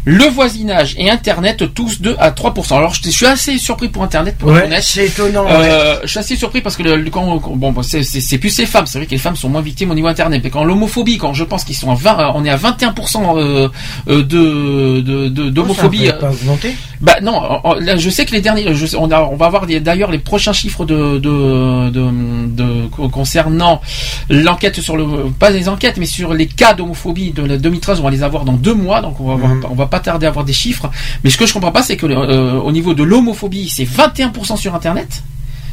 Le 0.05 0.25
voisinage 0.25 0.95
et 0.97 1.09
Internet 1.09 1.73
tous 1.73 2.01
2 2.01 2.15
à 2.19 2.31
3%. 2.31 2.75
Alors 2.75 2.93
je 2.93 3.09
suis 3.09 3.25
assez 3.25 3.57
surpris 3.57 3.87
pour 3.87 4.03
Internet 4.03 4.35
pour 4.37 4.49
Ouais, 4.49 4.67
c'est 4.81 5.05
étonnant. 5.05 5.45
Euh, 5.49 5.99
Je 6.03 6.07
suis 6.09 6.19
assez 6.19 6.35
surpris 6.35 6.61
parce 6.61 6.75
que 6.75 6.83
le, 6.83 7.09
quand, 7.09 7.37
bon, 7.55 7.71
bon, 7.71 7.83
c'est- 7.83 8.03
plus 8.37 8.57
les 8.57 8.65
femmes. 8.65 8.85
C'est 8.85 8.97
vrai 8.99 9.05
que 9.05 9.11
les 9.11 9.17
femmes 9.17 9.35
sont 9.37 9.47
moins 9.49 9.61
victimes 9.61 9.91
au 9.91 9.95
niveau 9.95 10.07
Internet. 10.07 10.41
Mais 10.43 10.49
quand 10.49 10.63
l'homophobie, 10.65 11.17
quand 11.17 11.33
je 11.33 11.43
pense 11.45 11.63
qu'ils 11.63 11.75
sont 11.77 11.89
à 11.91 11.95
20, 11.95 12.19
euh, 12.19 12.31
on 12.35 12.43
est 12.43 12.49
à 12.49 12.57
21% 12.57 13.37
euh, 13.37 13.69
euh, 14.09 14.23
de 14.23 14.99
de- 15.01 15.27
de- 15.29 15.49
d'homophobie. 15.49 16.07
Ça 16.07 16.11
va 16.13 16.17
pas 16.19 16.31
augmenter 16.31 16.75
Bah 16.99 17.15
non, 17.21 17.41
là, 17.79 17.95
je 17.97 18.09
sais 18.09 18.25
que 18.25 18.31
les 18.31 18.41
derniers, 18.41 18.73
je 18.73 18.85
sais- 18.85 18.95
on, 18.97 19.09
a- 19.11 19.21
on 19.23 19.35
va 19.35 19.45
avoir 19.45 19.65
des- 19.67 19.79
d'ailleurs 19.79 20.09
les 20.11 20.19
prochains 20.19 20.53
chiffres 20.53 20.85
de, 20.85 21.17
de, 21.17 21.89
de, 21.89 22.09
de- 22.47 22.87
co- 22.87 23.09
concernant 23.09 23.81
l'enquête 24.29 24.79
sur 24.81 24.95
le, 24.97 25.05
pas 25.37 25.49
les 25.49 25.67
enquêtes, 25.69 25.97
mais 25.97 26.05
sur 26.05 26.33
les 26.33 26.47
cas 26.47 26.73
d'homophobie 26.73 27.31
de 27.31 27.43
la 27.43 27.57
2013, 27.57 27.99
on 27.99 28.03
va 28.03 28.09
les 28.11 28.23
avoir 28.23 28.45
dans 28.45 28.53
deux 28.53 28.73
mois, 28.73 29.01
donc 29.01 29.19
on 29.19 29.27
va, 29.27 29.33
avoir- 29.33 29.71
on 29.71 29.75
va 29.75 29.87
pas 29.95 29.99
tarder 29.99 30.25
à 30.25 30.29
avoir 30.29 30.45
des 30.45 30.53
chiffres. 30.63 30.87
Mais 31.23 31.29
ce 31.29 31.37
que 31.37 31.45
je 31.45 31.53
comprends 31.53 31.71
pas, 31.71 31.83
c'est 31.83 31.97
que 31.97 32.05
euh, 32.07 32.53
au 32.67 32.71
niveau 32.71 32.93
de 32.93 33.03
l'homophobie, 33.03 33.69
c'est 33.69 33.85
21% 33.85 34.57
sur 34.57 34.73
Internet, 34.75 35.23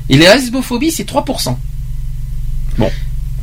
et 0.09 0.17
la 0.19 0.35
lesbophobie, 0.37 0.91
c'est 0.91 1.09
3%. 1.09 1.57
Bon. 2.79 2.91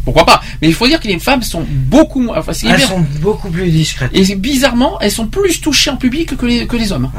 Pourquoi 0.05 0.25
pas? 0.25 0.41
Mais 0.61 0.69
il 0.69 0.73
faut 0.73 0.87
dire 0.87 0.99
que 1.01 1.07
les 1.07 1.19
femmes 1.19 1.43
sont 1.43 1.65
beaucoup 1.69 2.21
moins. 2.21 2.37
enfin, 2.39 2.53
Elles 2.63 2.77
bien- 2.77 2.87
sont 2.87 3.03
beaucoup 3.21 3.49
plus 3.49 3.69
discrètes. 3.71 4.11
et 4.13 4.35
bizarrement, 4.35 4.99
elles 5.01 5.11
sont 5.11 5.27
plus 5.27 5.59
touchées 5.59 5.89
en 5.89 5.97
public 5.97 6.37
que 6.37 6.45
les, 6.45 6.65
que 6.65 6.77
les 6.77 6.91
hommes. 6.93 7.09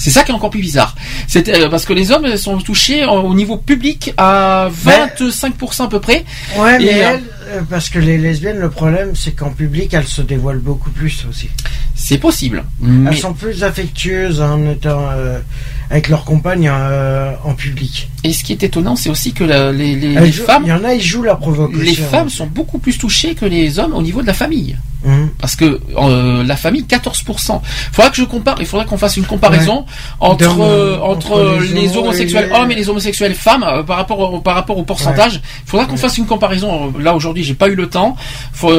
C'est 0.00 0.10
ça 0.10 0.22
qui 0.22 0.30
est 0.30 0.34
encore 0.34 0.50
plus 0.50 0.60
bizarre. 0.60 0.94
C'est 1.26 1.48
euh, 1.48 1.68
parce 1.68 1.84
que 1.84 1.92
les 1.92 2.12
hommes 2.12 2.36
sont 2.36 2.56
touchés 2.58 3.04
en- 3.04 3.18
au 3.30 3.34
niveau 3.34 3.56
public 3.58 4.14
à 4.16 4.70
25% 4.86 5.84
à 5.84 5.88
peu 5.88 6.00
près. 6.00 6.24
Ouais, 6.56 6.78
mais 6.78 6.84
Et, 6.84 7.04
euh, 7.04 7.08
elles, 7.10 7.22
euh, 7.48 7.60
parce 7.68 7.88
que 7.90 7.98
les 7.98 8.16
lesbiennes, 8.16 8.58
le 8.60 8.70
problème, 8.70 9.14
c'est 9.16 9.32
qu'en 9.32 9.50
public, 9.50 9.92
elles 9.92 10.06
se 10.06 10.22
dévoilent 10.22 10.60
beaucoup 10.60 10.90
plus 10.90 11.26
aussi. 11.28 11.48
C'est 12.00 12.18
possible. 12.18 12.64
Mais- 12.80 13.10
Elles 13.10 13.16
sont 13.18 13.32
plus 13.34 13.64
affectueuses 13.64 14.40
en 14.40 14.64
étant 14.70 15.08
euh, 15.12 15.40
avec 15.90 16.08
leurs 16.08 16.24
compagnes 16.24 16.70
euh, 16.72 17.32
en 17.44 17.54
public. 17.54 18.08
Et 18.22 18.32
ce 18.32 18.44
qui 18.44 18.52
est 18.52 18.62
étonnant, 18.62 18.94
c'est 18.94 19.10
aussi 19.10 19.32
que 19.32 19.42
la- 19.42 19.72
les, 19.72 20.30
femmes, 20.32 20.62
il 20.64 20.68
y 20.68 20.72
en 20.72 20.84
a, 20.84 20.94
ils 20.94 21.02
jouent 21.02 21.24
la 21.24 21.34
provocation. 21.34 21.82
les 21.84 21.94
femmes 21.96 22.28
sont 22.30 22.46
beaucoup 22.46 22.78
plus 22.78 22.98
touchées 22.98 23.34
que 23.34 23.46
les 23.46 23.78
hommes 23.80 23.94
au 23.94 24.02
niveau 24.02 24.22
de 24.22 24.26
la 24.28 24.34
famille. 24.34 24.76
Mhm. 25.04 25.30
Parce 25.40 25.54
que 25.54 25.80
euh, 25.96 26.42
la 26.42 26.56
famille, 26.56 26.82
14%. 26.82 27.60
Faudra 27.92 28.10
que 28.10 28.16
je 28.16 28.24
compare. 28.24 28.56
Il 28.58 28.66
faudra 28.66 28.84
qu'on 28.84 28.98
fasse 28.98 29.16
une 29.16 29.24
comparaison 29.26 29.78
Ouais. 29.78 29.84
entre 30.20 30.60
euh, 30.60 30.98
entre, 30.98 31.30
entre 31.32 31.60
les 31.62 31.82
les, 31.82 31.88
homos 31.90 32.00
homosexuels 32.08 32.50
hommes 32.52 32.70
et 32.72 32.74
les 32.74 32.88
homosexuels 32.88 33.34
femmes 33.34 33.62
euh, 33.62 33.84
par 33.84 33.96
rapport 33.96 34.18
au, 34.18 34.40
par 34.40 34.56
rapport 34.56 34.76
au 34.76 34.82
pourcentage. 34.82 35.40
Il 35.64 35.70
faudra 35.70 35.86
qu'on 35.86 35.96
fasse 35.96 36.18
une 36.18 36.26
comparaison. 36.26 36.92
Là 36.98 37.14
aujourd'hui, 37.14 37.44
j'ai 37.44 37.54
pas 37.54 37.68
eu 37.68 37.76
le 37.76 37.88
temps. 37.88 38.16
Faut, 38.52 38.72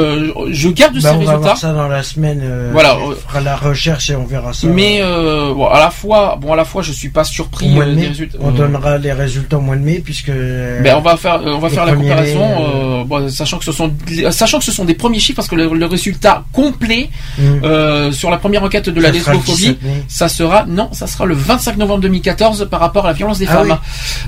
je 0.52 0.70
garde 0.70 0.96
Bah, 1.02 1.12
ces 1.12 1.16
on 1.16 1.24
va 1.24 1.38
voir 1.38 1.58
ça 1.58 1.72
dans 1.72 1.88
la 1.88 2.04
semaine. 2.04 2.44
Voilà. 2.74 2.98
Fera 3.16 3.42
la 3.42 3.56
recherche 3.56 4.10
et 4.10 4.16
on 4.16 4.26
verra 4.26 4.54
ça. 4.54 4.68
Mais 4.68 5.00
euh, 5.02 5.54
bon, 5.54 5.68
à 5.68 5.80
la 5.80 5.90
fois, 5.92 6.38
bon, 6.42 6.54
à 6.54 6.56
la 6.56 6.66
fois, 6.66 6.82
je 6.82 6.92
suis 6.92 7.10
pas 7.10 7.24
surpris 7.24 7.68
de 7.74 7.80
euh, 7.82 7.86
des 7.86 8.02
mai, 8.02 8.08
résultats. 8.08 8.38
on 8.42 8.50
euh, 8.50 8.58
donnera 8.58 8.98
les 8.98 9.12
résultats 9.14 9.58
au 9.58 9.62
mois 9.62 9.76
de 9.76 9.82
mai 9.82 10.02
puisque. 10.04 10.32
Ben, 10.32 10.96
on 10.98 11.02
va 11.02 11.18
faire, 11.18 11.42
on 11.46 11.60
va 11.60 11.70
faire 11.70 11.86
la 11.86 11.94
comparaison, 11.94 13.06
bon, 13.06 13.30
sachant 13.30 13.58
que 13.58 13.66
ce 13.66 13.72
sont, 13.72 13.92
sachant 14.32 14.60
que 14.60 14.66
ce 14.66 14.72
sont 14.72 14.86
des 14.86 14.94
premiers 14.94 15.20
chiffres, 15.20 15.36
parce 15.38 15.48
que 15.48 15.56
le, 15.56 15.68
le 15.74 15.86
résultat 15.86 16.44
complet 16.54 17.10
Mm. 17.38 18.12
sur 18.12 18.30
la 18.32 18.38
première 18.38 18.64
enquête 18.64 18.90
de 18.90 19.00
la 19.00 19.08
Ça 19.08 19.12
le 19.12 19.18
lesbophobie, 19.38 19.56
17 19.78 19.84
mai. 19.84 20.04
ça 20.08 20.28
sera, 20.28 20.66
non, 20.68 20.90
ça 20.94 21.08
sera 21.08 21.26
le 21.26 21.34
25 21.36 21.78
novembre 21.78 22.02
2014 22.02 22.68
par 22.70 22.80
rapport 22.80 23.06
à 23.06 23.10
la 23.10 23.14
violence 23.14 23.40
des 23.40 23.48
Ah 23.48 23.54
femmes. 23.54 23.70
oui. 23.70 23.76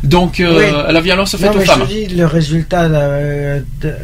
Donc, 0.04 0.36
Oui. 0.40 0.46
la 0.90 1.02
violence 1.02 1.36
faite 1.36 1.54
Non, 1.54 1.58
aux 1.60 1.66
femmes. 1.66 1.82
Je 1.90 1.94
dis, 2.08 2.16
le 2.16 2.26
résultat 2.26 2.88
de- 2.90 3.64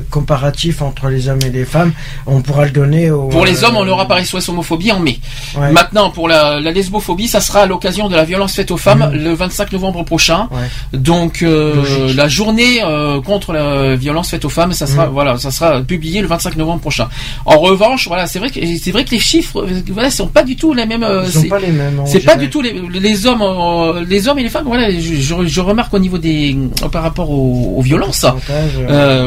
comparatif 0.09 0.81
entre 0.81 1.07
les 1.09 1.29
hommes 1.29 1.39
et 1.45 1.49
les 1.49 1.65
femmes, 1.65 1.93
on 2.25 2.41
pourra 2.41 2.65
le 2.65 2.71
donner 2.71 3.11
au. 3.11 3.27
Pour 3.27 3.45
les 3.45 3.63
hommes, 3.63 3.77
on 3.77 3.87
aura 3.87 4.07
par 4.07 4.19
SOS 4.19 4.49
homophobie 4.49 4.66
en 4.91 4.99
mai. 4.99 5.19
Ouais. 5.57 5.71
Maintenant, 5.71 6.09
pour 6.11 6.27
la, 6.27 6.59
la 6.59 6.71
lesbophobie, 6.71 7.27
ça 7.27 7.39
sera 7.41 7.61
à 7.61 7.65
l'occasion 7.65 8.09
de 8.09 8.15
la 8.15 8.23
violence 8.25 8.53
faites 8.53 8.71
aux 8.71 8.77
femmes 8.77 9.11
le 9.13 9.33
25 9.33 9.71
novembre 9.71 10.03
prochain. 10.03 10.47
Donc 10.93 11.41
euh, 11.41 12.13
la 12.15 12.27
journée 12.27 12.81
euh, 12.83 13.21
contre 13.21 13.53
la 13.53 13.95
violence 13.95 14.29
faite 14.29 14.45
aux 14.45 14.49
femmes, 14.49 14.73
ça 14.73 14.87
sera 14.87 15.05
Mhm. 15.07 15.13
voilà, 15.13 15.37
ça 15.37 15.51
sera 15.51 15.81
publié 15.81 16.21
le 16.21 16.27
25 16.27 16.55
novembre 16.57 16.81
prochain. 16.81 17.07
En 17.45 17.57
revanche, 17.59 18.07
voilà, 18.07 18.27
c'est 18.27 18.39
vrai 18.39 18.49
que 18.49 18.59
c'est 18.81 18.91
vrai 18.91 19.05
que 19.05 19.11
les 19.11 19.19
chiffres, 19.19 19.65
voilà, 19.91 20.09
sont 20.11 20.27
pas 20.27 20.43
du 20.43 20.55
tout 20.55 20.73
les 20.73 20.85
mêmes. 20.85 21.03
euh, 21.03 21.23
Ils 21.25 21.31
sont 21.31 21.47
pas 21.47 21.59
les 21.59 21.71
mêmes, 21.71 22.01
C'est 22.05 22.19
pas 22.21 22.35
du 22.35 22.49
tout 22.49 22.61
les, 22.61 22.73
les 22.99 23.25
hommes, 23.25 23.41
euh, 23.41 24.03
les 24.07 24.27
hommes 24.27 24.39
et 24.39 24.43
les 24.43 24.49
femmes. 24.49 24.65
Voilà, 24.65 24.89
je, 24.91 24.99
je- 24.99 25.45
je 25.47 25.61
remarque 25.61 25.93
au 25.93 25.99
niveau 25.99 26.17
des 26.17 26.57
par 26.91 27.03
rapport 27.03 27.29
aux, 27.29 27.75
aux 27.77 27.81
violences. 27.81 28.25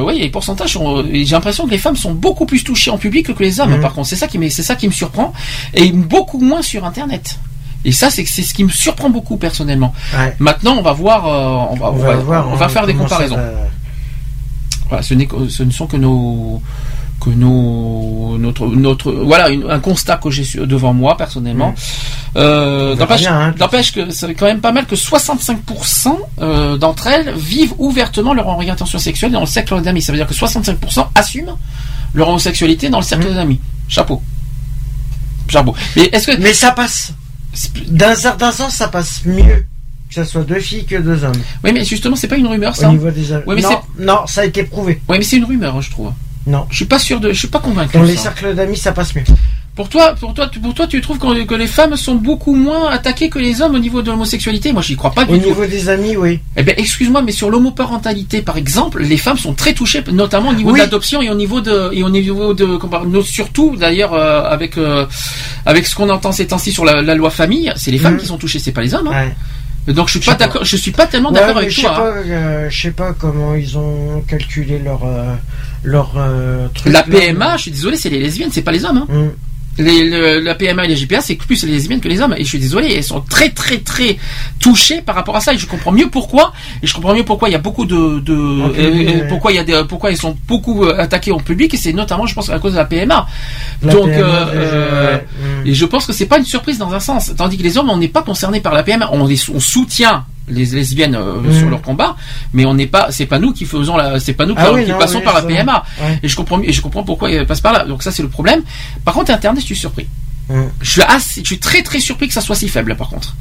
Oui, 0.06 0.18
les 0.20 0.28
pourcentages 0.30 0.78
J'ai 1.12 1.24
l'impression 1.24 1.66
que 1.66 1.70
les 1.70 1.78
femmes 1.78 1.96
sont 1.96 2.12
beaucoup 2.12 2.46
plus 2.46 2.64
touchées 2.64 2.90
en 2.90 2.98
public 2.98 3.32
que 3.34 3.42
les 3.42 3.60
hommes. 3.60 3.74
Mhm. 3.74 3.80
Par 3.80 3.94
contre, 3.94 4.08
c'est 4.08 4.16
ça 4.16 4.26
qui 4.26 4.38
c'est 4.50 4.62
ça 4.62 4.74
qui 4.74 4.86
me 4.86 4.92
surprend, 4.92 5.29
et 5.74 5.92
beaucoup 5.92 6.38
moins 6.38 6.62
sur 6.62 6.84
Internet. 6.84 7.38
Et 7.84 7.92
ça, 7.92 8.10
c'est 8.10 8.24
ce 8.26 8.52
qui 8.52 8.62
me 8.64 8.68
surprend 8.70 9.08
beaucoup 9.08 9.36
personnellement. 9.38 9.94
Ouais. 10.14 10.36
Maintenant, 10.38 10.74
on 10.78 10.82
va 10.82 10.92
voir, 10.92 11.26
euh, 11.26 11.72
on 11.72 11.76
va, 11.76 11.86
On 11.86 11.94
on 11.94 11.96
va 11.96 12.08
va, 12.08 12.16
voir, 12.16 12.48
on 12.48 12.54
va 12.54 12.66
hein, 12.66 12.68
faire 12.68 12.86
des 12.86 12.94
comparaisons. 12.94 13.36
va- 13.36 13.52
Voilà, 14.88 15.02
ce, 15.02 15.14
ne 15.14 15.70
sont 15.70 15.86
que 15.86 15.96
nos 15.96 16.60
que 17.20 17.28
nos 17.30 18.38
notre 18.38 18.66
notre 18.66 19.12
voilà 19.12 19.50
une- 19.50 19.70
un 19.70 19.78
constat 19.78 20.16
que 20.16 20.30
j'ai 20.30 20.44
devant 20.66 20.92
moi 20.94 21.16
personnellement. 21.18 21.74
Euh, 22.36 22.92
On 22.92 22.96
verra 22.96 23.52
N'empêche 23.58 23.88
hein, 23.98 24.04
que 24.06 24.10
c'est 24.10 24.34
quand 24.34 24.46
même 24.46 24.60
pas 24.60 24.72
mal 24.72 24.86
que 24.86 24.96
65% 24.96 26.18
euh, 26.40 26.76
d'entre 26.78 27.06
elles 27.08 27.34
vivent 27.36 27.74
ouvertement 27.78 28.32
leur 28.32 28.46
orientation 28.48 28.98
sexuelle 28.98 29.32
dans 29.32 29.40
le 29.40 29.46
cercle 29.46 29.80
d'amis. 29.82 30.00
Ça 30.02 30.12
veut 30.12 30.18
dire 30.18 30.26
que 30.26 30.34
65% 30.34 31.06
assument 31.14 31.58
leur 32.14 32.28
homosexualité 32.28 32.88
dans 32.88 32.98
le 32.98 33.04
cercle 33.04 33.30
Mmh. 33.30 33.34
d'amis. 33.34 33.60
Chapeau. 33.88 34.22
Mais 35.96 36.08
est-ce 36.12 36.26
que 36.26 36.40
Mais 36.40 36.54
ça 36.54 36.72
passe. 36.72 37.12
D'un 37.88 38.14
certain 38.14 38.52
sens, 38.52 38.76
ça 38.76 38.88
passe 38.88 39.24
mieux 39.24 39.64
que 40.08 40.14
ce 40.16 40.24
soit 40.24 40.42
deux 40.42 40.58
filles 40.58 40.84
que 40.84 40.96
deux 40.96 41.22
hommes. 41.22 41.40
Oui, 41.62 41.70
mais 41.72 41.84
justement, 41.84 42.16
c'est 42.16 42.26
pas 42.26 42.36
une 42.36 42.46
rumeur 42.48 42.74
ça. 42.74 42.88
Au 42.88 42.92
niveau 42.92 43.10
des 43.10 43.22
mais 43.46 43.62
non, 43.98 44.26
ça 44.26 44.40
a 44.40 44.44
été 44.44 44.64
prouvé. 44.64 45.00
Ouais, 45.08 45.18
mais 45.18 45.24
c'est 45.24 45.36
une 45.36 45.44
rumeur, 45.44 45.80
je 45.80 45.90
trouve. 45.90 46.12
Non. 46.46 46.66
Je 46.70 46.76
suis 46.76 46.84
pas 46.84 46.98
sûr 46.98 47.20
de, 47.20 47.32
je 47.32 47.38
suis 47.38 47.48
pas 47.48 47.60
convaincu. 47.60 47.96
Dans 47.96 48.02
les 48.02 48.16
ça. 48.16 48.24
cercles 48.24 48.54
d'amis, 48.54 48.76
ça 48.76 48.92
passe 48.92 49.14
mieux. 49.14 49.22
Pour 49.80 49.88
toi, 49.88 50.14
pour 50.20 50.34
toi, 50.34 50.46
tu- 50.46 50.60
pour 50.60 50.74
toi, 50.74 50.86
tu 50.86 51.00
trouves 51.00 51.18
que, 51.18 51.44
que 51.44 51.54
les 51.54 51.66
femmes 51.66 51.96
sont 51.96 52.14
beaucoup 52.16 52.54
moins 52.54 52.90
attaquées 52.90 53.30
que 53.30 53.38
les 53.38 53.62
hommes 53.62 53.74
au 53.76 53.78
niveau 53.78 54.02
de 54.02 54.10
l'homosexualité? 54.10 54.74
Moi, 54.74 54.82
j'y 54.82 54.94
crois 54.94 55.10
pas 55.10 55.24
du 55.24 55.32
Au 55.32 55.38
tout. 55.38 55.46
niveau 55.46 55.64
des 55.64 55.88
amis, 55.88 56.16
oui. 56.18 56.38
Eh 56.58 56.62
bien, 56.62 56.74
excuse-moi, 56.76 57.22
mais 57.22 57.32
sur 57.32 57.48
l'homoparentalité, 57.48 58.42
par 58.42 58.58
exemple, 58.58 59.02
les 59.02 59.16
femmes 59.16 59.38
sont 59.38 59.54
très 59.54 59.72
touchées, 59.72 60.02
notamment 60.12 60.50
au 60.50 60.52
niveau 60.52 60.72
Oui. 60.72 60.80
de 60.80 60.84
l'adoption 60.84 61.22
et 61.22 61.30
au 61.30 61.34
niveau 61.34 61.62
de 61.62 61.88
et 61.94 62.02
au 62.02 62.10
niveau 62.10 62.52
de 62.52 62.78
surtout 63.22 63.74
d'ailleurs 63.74 64.12
euh, 64.12 64.42
avec 64.44 64.76
euh, 64.76 65.06
avec 65.64 65.86
ce 65.86 65.94
qu'on 65.94 66.10
entend 66.10 66.32
ces 66.32 66.46
temps-ci 66.48 66.72
sur 66.72 66.84
la, 66.84 67.00
la 67.00 67.14
loi 67.14 67.30
famille, 67.30 67.72
c'est 67.76 67.90
les 67.90 67.96
femmes 67.96 68.14
Mhm. 68.16 68.20
qui 68.20 68.26
sont 68.26 68.36
touchées, 68.36 68.58
c'est 68.58 68.72
pas 68.72 68.82
les 68.82 68.92
hommes. 68.94 69.08
hein. 69.08 69.28
Ouais. 69.86 69.94
Donc 69.94 70.08
je 70.08 70.12
suis 70.12 70.20
pas 70.20 70.32
sais 70.32 70.38
pas. 70.38 70.44
d'accord, 70.44 70.64
je 70.64 70.76
suis 70.76 70.90
pas 70.90 71.06
tellement 71.06 71.30
Ouais, 71.32 71.40
d'accord 71.40 71.56
avec 71.56 71.70
je 71.70 71.76
sais 71.76 71.80
toi. 71.86 71.90
pas, 71.96 72.10
hein. 72.10 72.22
euh, 72.26 72.66
je 72.68 72.82
sais 72.82 72.90
pas 72.90 73.14
comment 73.18 73.54
ils 73.54 73.78
ont 73.78 74.22
calculé 74.28 74.78
leur 74.78 75.04
euh, 75.04 75.34
leur 75.84 76.12
euh, 76.18 76.68
truc. 76.74 76.92
La 76.92 77.00
là. 77.00 77.06
PMA, 77.10 77.56
je 77.56 77.62
suis 77.62 77.70
désolé, 77.70 77.96
c'est 77.96 78.10
les 78.10 78.20
lesbiennes, 78.20 78.50
c'est 78.52 78.60
pas 78.62 78.72
les 78.72 78.84
hommes. 78.84 79.06
hein. 79.08 79.12
Mm. 79.12 79.28
Les- 79.78 80.04
le- 80.10 80.40
la 80.40 80.54
PMA 80.54 80.84
et 80.84 80.88
les 80.88 80.96
JPA, 80.96 81.20
c'est 81.22 81.36
plus 81.36 81.64
les 81.64 81.72
lesbiennes 81.72 82.00
que 82.00 82.08
les 82.08 82.20
hommes. 82.20 82.34
Et 82.36 82.44
je 82.44 82.48
suis 82.48 82.58
désolé, 82.58 82.92
elles 82.96 83.04
sont 83.04 83.20
très 83.20 83.48
très 83.50 83.78
très 83.78 84.18
touchées 84.58 85.00
par 85.00 85.14
rapport 85.14 85.36
à 85.36 85.40
ça. 85.40 85.54
Et 85.54 85.58
je 85.58 85.66
comprends 85.66 85.92
mieux 85.92 86.08
pourquoi. 86.10 86.52
Et 86.82 86.86
je 86.86 86.92
comprends 86.94 87.14
mieux 87.14 87.24
pourquoi 87.24 87.48
il 87.48 87.52
y 87.52 87.54
a 87.54 87.58
beaucoup 87.58 87.86
de, 87.86 87.94
euh, 88.28 88.68
ouais. 88.68 89.26
pourquoi 89.28 89.52
il 89.52 89.56
y 89.56 89.58
a 89.58 89.64
des, 89.64 89.80
pourquoi 89.88 90.10
ils 90.10 90.16
sont 90.18 90.36
beaucoup 90.46 90.84
euh, 90.84 90.98
attaqués 90.98 91.32
en 91.32 91.38
public. 91.38 91.72
Et 91.72 91.76
c'est 91.78 91.92
notamment, 91.94 92.26
je 92.26 92.34
pense, 92.34 92.50
à 92.50 92.58
cause 92.58 92.72
de 92.72 92.78
la 92.78 92.84
PMA. 92.84 93.26
La 93.82 93.92
Donc, 93.92 94.10
PMA, 94.10 94.16
euh, 94.18 94.44
déjà, 94.50 94.74
euh, 94.76 95.16
ouais. 95.16 95.26
Et 95.70 95.74
je 95.74 95.84
pense 95.86 96.04
que 96.04 96.12
c'est 96.12 96.26
pas 96.26 96.38
une 96.38 96.44
surprise 96.44 96.76
dans 96.76 96.92
un 96.92 97.00
sens. 97.00 97.32
Tandis 97.36 97.56
que 97.56 97.62
les 97.62 97.78
hommes, 97.78 97.88
on 97.90 97.96
n'est 97.96 98.08
pas 98.08 98.22
concernés 98.22 98.60
par 98.60 98.74
la 98.74 98.82
PMA. 98.82 99.08
On, 99.12 99.28
est- 99.28 99.48
on 99.48 99.60
soutient 99.60 100.24
les 100.50 100.66
lesbiennes 100.66 101.14
euh, 101.14 101.40
Mm. 101.40 101.52
sur 101.58 101.70
leur 101.70 101.82
combat, 101.82 102.16
mais 102.52 102.64
on 102.66 102.74
n'est 102.74 102.86
pas, 102.86 103.08
c'est 103.10 103.26
pas 103.26 103.38
nous 103.38 103.52
qui 103.52 103.64
faisons 103.64 103.96
la, 103.96 104.20
c'est 104.20 104.34
pas 104.34 104.46
nous 104.46 104.54
qui, 104.54 104.60
Ah 104.62 104.72
oui, 104.72 104.84
qui 104.84 104.90
non, 104.90 104.98
passons 104.98 105.18
oui, 105.18 105.24
par 105.24 105.34
la 105.34 105.42
PMA. 105.42 105.84
ouais. 106.02 106.18
Et 106.22 106.28
je 106.28 106.36
comprends, 106.36 106.60
et 106.60 106.72
je 106.72 106.80
comprends 106.82 107.02
pourquoi 107.04 107.30
ils 107.30 107.46
passent 107.46 107.60
par 107.60 107.72
là. 107.72 107.84
Donc 107.84 108.02
ça, 108.02 108.10
c'est 108.12 108.22
le 108.22 108.28
problème. 108.28 108.62
Par 109.04 109.14
contre, 109.14 109.30
Internet, 109.30 109.60
je 109.62 109.66
suis 109.66 109.76
surpris. 109.76 110.06
Je 110.82 110.90
suis 110.90 111.02
assez, 111.02 111.42
je 111.42 111.46
suis 111.46 111.58
très 111.60 111.80
très 111.82 112.00
surpris 112.00 112.26
que 112.26 112.34
ça 112.34 112.40
soit 112.40 112.56
si 112.56 112.68
faible. 112.68 112.96
Par 112.96 113.08
contre, 113.08 113.36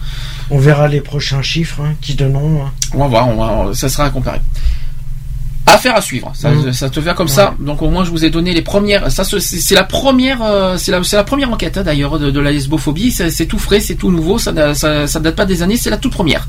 On 0.51 0.59
verra 0.59 0.87
les 0.87 1.01
prochains 1.01 1.41
chiffres 1.41 1.81
hein, 1.83 1.95
qui 2.01 2.13
donneront. 2.13 2.65
hein. 2.65 2.71
on 2.93 2.99
va 2.99 3.07
voir, 3.07 3.27
on 3.27 3.65
va- 3.65 3.73
ça 3.73 3.89
sera 3.89 4.05
à 4.05 4.09
comparer. 4.11 4.39
Affaire 5.65 5.95
à 5.95 6.01
suivre. 6.01 6.31
Ça, 6.35 6.49
Mm. 6.49 6.73
ça 6.73 6.89
te 6.89 6.99
fait 6.99 7.13
comme 7.13 7.27
ça. 7.27 7.53
Donc 7.59 7.81
au 7.83 7.89
moins, 7.89 8.03
je 8.03 8.09
vous 8.09 8.25
ai 8.25 8.29
donné 8.31 8.53
les 8.53 8.61
premières. 8.63 9.11
Ça, 9.11 9.23
c'est 9.23 9.75
la 9.75 9.83
première, 9.83 10.41
euh, 10.41 10.77
c'est 10.77 10.91
la, 10.91 11.01
la 11.11 11.23
première 11.23 11.51
enquête 11.51 11.77
hein, 11.77 11.83
d'ailleurs 11.83 12.17
de, 12.17 12.31
de 12.31 12.39
la 12.39 12.51
lesbophobie. 12.51 13.11
C'est 13.11 13.45
tout 13.45 13.59
frais, 13.59 13.79
c'est 13.79 13.95
tout 13.95 14.11
nouveau. 14.11 14.39
Ça, 14.39 14.73
ça, 14.73 15.05
ça 15.05 15.19
date 15.19 15.35
pas 15.35 15.45
des 15.45 15.61
années. 15.61 15.77
C'est 15.77 15.91
la 15.91 15.97
toute 15.97 16.13
première. 16.13 16.47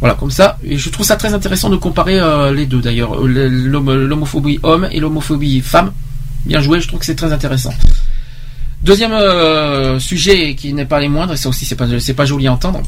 Voilà, 0.00 0.14
comme 0.14 0.30
ça. 0.30 0.58
Et 0.64 0.78
je 0.78 0.88
trouve 0.88 1.04
ça 1.04 1.16
très 1.16 1.34
intéressant 1.34 1.68
de 1.68 1.76
comparer 1.76 2.18
euh, 2.18 2.52
les 2.54 2.64
deux 2.66 2.80
d'ailleurs, 2.80 3.14
Euh, 3.14 3.48
l'homophobie 4.08 4.58
homme 4.62 4.88
et 4.90 5.00
l'homophobie 5.00 5.60
femme. 5.60 5.92
Bien 6.46 6.60
joué. 6.60 6.80
Je 6.80 6.88
trouve 6.88 7.00
que 7.00 7.06
c'est 7.06 7.14
très 7.16 7.32
intéressant. 7.32 7.74
Deuxième 8.82 9.12
euh, 9.12 10.00
sujet 10.00 10.54
qui 10.56 10.72
n'est 10.72 10.86
pas 10.86 10.98
les 10.98 11.08
moindres, 11.08 11.34
et 11.34 11.36
ça 11.36 11.48
aussi 11.48 11.64
c'est 11.64 11.76
pas 11.76 11.86
c'est 12.00 12.14
pas 12.14 12.24
joli 12.24 12.48
à 12.48 12.52
entendre, 12.52 12.82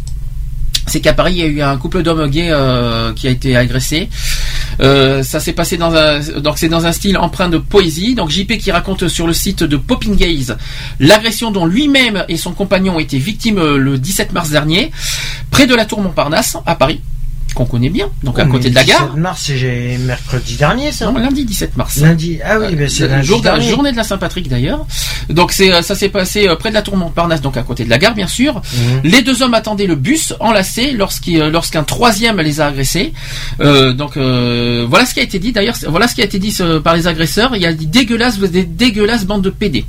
c'est 0.88 1.00
qu'à 1.00 1.12
Paris 1.12 1.34
il 1.34 1.38
y 1.38 1.42
a 1.42 1.46
eu 1.46 1.62
un 1.62 1.76
couple 1.76 2.02
d'hommes 2.02 2.28
gays 2.28 2.48
euh, 2.50 3.12
qui 3.12 3.28
a 3.28 3.30
été 3.30 3.56
agressé. 3.56 4.08
Euh, 4.80 5.22
ça 5.22 5.40
s'est 5.40 5.52
passé 5.52 5.76
dans 5.76 5.94
un 5.94 6.20
donc 6.40 6.58
c'est 6.58 6.68
dans 6.68 6.86
un 6.86 6.92
style 6.92 7.18
empreint 7.18 7.48
de 7.48 7.58
poésie. 7.58 8.14
Donc 8.14 8.30
JP 8.30 8.58
qui 8.58 8.70
raconte 8.70 9.08
sur 9.08 9.26
le 9.26 9.32
site 9.32 9.62
de 9.62 9.76
Popping 9.76 10.16
Gaze 10.16 10.56
l'agression 11.00 11.50
dont 11.50 11.66
lui-même 11.66 12.24
et 12.28 12.36
son 12.36 12.52
compagnon 12.52 12.96
ont 12.96 13.00
été 13.00 13.18
victimes 13.18 13.58
euh, 13.58 13.76
le 13.76 13.98
17 13.98 14.32
mars 14.32 14.50
dernier 14.50 14.90
près 15.50 15.66
de 15.66 15.74
la 15.74 15.84
tour 15.84 16.00
Montparnasse 16.00 16.56
à 16.66 16.74
Paris 16.74 17.00
qu'on 17.54 17.64
connaît 17.66 17.88
bien, 17.90 18.08
donc 18.22 18.38
à 18.38 18.44
Oh, 18.46 18.50
côté 18.50 18.64
mais 18.64 18.70
de 18.70 18.74
la 18.74 18.84
gare. 18.84 19.06
17 19.06 19.16
mars, 19.20 19.42
c'est 19.46 19.98
mercredi 19.98 20.56
dernier, 20.56 20.92
ça. 20.92 21.06
Non, 21.10 21.18
lundi 21.18 21.44
17 21.44 21.76
mars. 21.76 21.98
Lundi. 22.00 22.38
Ah 22.44 22.58
oui, 22.58 22.74
ben 22.76 22.88
c'est 22.88 23.08
lundi 23.08 23.26
jour 23.26 23.40
dernier. 23.40 23.68
journée 23.68 23.92
de 23.92 23.96
la 23.96 24.04
Saint-Patrick 24.04 24.48
d'ailleurs. 24.48 24.84
Donc 25.30 25.52
c'est 25.52 25.72
euh, 25.72 25.80
ça 25.82 25.94
s'est 25.94 26.08
passé 26.08 26.48
euh, 26.48 26.56
près 26.56 26.68
de 26.70 26.74
la 26.74 26.82
tour 26.82 26.96
Montparnasse, 26.96 27.40
donc 27.40 27.56
à 27.56 27.62
côté 27.62 27.84
de 27.84 27.90
la 27.90 27.98
gare 27.98 28.14
bien 28.14 28.26
sûr. 28.26 28.56
Mhm. 28.56 29.00
Les 29.04 29.22
deux 29.22 29.42
hommes 29.42 29.54
attendaient 29.54 29.86
le 29.86 29.94
bus 29.96 30.34
enlacés 30.40 30.92
lorsqu'il- 30.92 31.40
euh, 31.40 31.50
lorsqu'un 31.50 31.84
troisième 31.84 32.40
les 32.40 32.60
a 32.60 32.66
agressés. 32.66 33.12
Euh, 33.60 33.92
donc 33.92 34.16
euh, 34.16 34.84
voilà 34.88 35.06
ce 35.06 35.14
qui 35.14 35.20
a 35.20 35.22
été 35.22 35.38
dit 35.38 35.52
d'ailleurs. 35.52 35.76
Voilà 35.88 36.08
ce 36.08 36.14
qui 36.14 36.20
a 36.20 36.24
été 36.24 36.38
dit 36.38 36.54
par 36.82 36.94
les 36.96 37.06
agresseurs. 37.06 37.54
Il 37.56 37.62
y 37.62 37.66
a 37.66 37.72
des 37.72 37.86
dégueulasses, 37.86 38.38
des 38.38 38.64
dégueulasses 38.64 39.24
bandes 39.24 39.42
de 39.42 39.50
PD. 39.50 39.84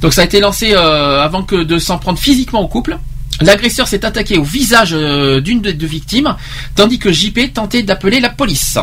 Donc 0.00 0.12
ça 0.12 0.20
a 0.20 0.24
été 0.24 0.38
lancé 0.40 0.74
euh, 0.74 1.20
avant 1.22 1.42
que 1.42 1.56
de 1.64 1.78
s'en 1.78 1.98
prendre 1.98 2.18
physiquement 2.18 2.60
au 2.60 2.68
couple. 2.68 2.98
L'agresseur 3.40 3.86
s'est 3.86 4.04
attaqué 4.04 4.36
au 4.36 4.42
visage 4.42 4.90
euh, 4.92 5.40
d'une 5.40 5.60
des 5.60 5.72
deux 5.72 5.86
victimes, 5.86 6.34
tandis 6.74 6.98
que 6.98 7.12
JP 7.12 7.52
tentait 7.54 7.82
d'appeler 7.84 8.18
la 8.20 8.30
police. 8.30 8.78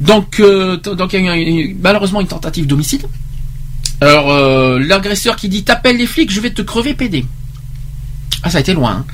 Donc, 0.00 0.40
euh, 0.40 0.76
donc 0.78 1.12
il 1.12 1.24
y 1.24 1.28
a 1.28 1.36
eu 1.36 1.76
malheureusement 1.80 2.20
une 2.20 2.26
tentative 2.26 2.66
d'homicide. 2.66 3.06
Alors, 4.00 4.30
euh, 4.30 4.78
l'agresseur 4.78 5.36
qui 5.36 5.48
dit 5.48 5.64
t'appelles 5.64 5.98
les 5.98 6.06
flics, 6.06 6.32
je 6.32 6.40
vais 6.40 6.50
te 6.50 6.62
crever 6.62 6.94
PD. 6.94 7.26
Ah, 8.42 8.50
ça 8.50 8.58
a 8.58 8.60
été 8.60 8.74
loin. 8.74 9.04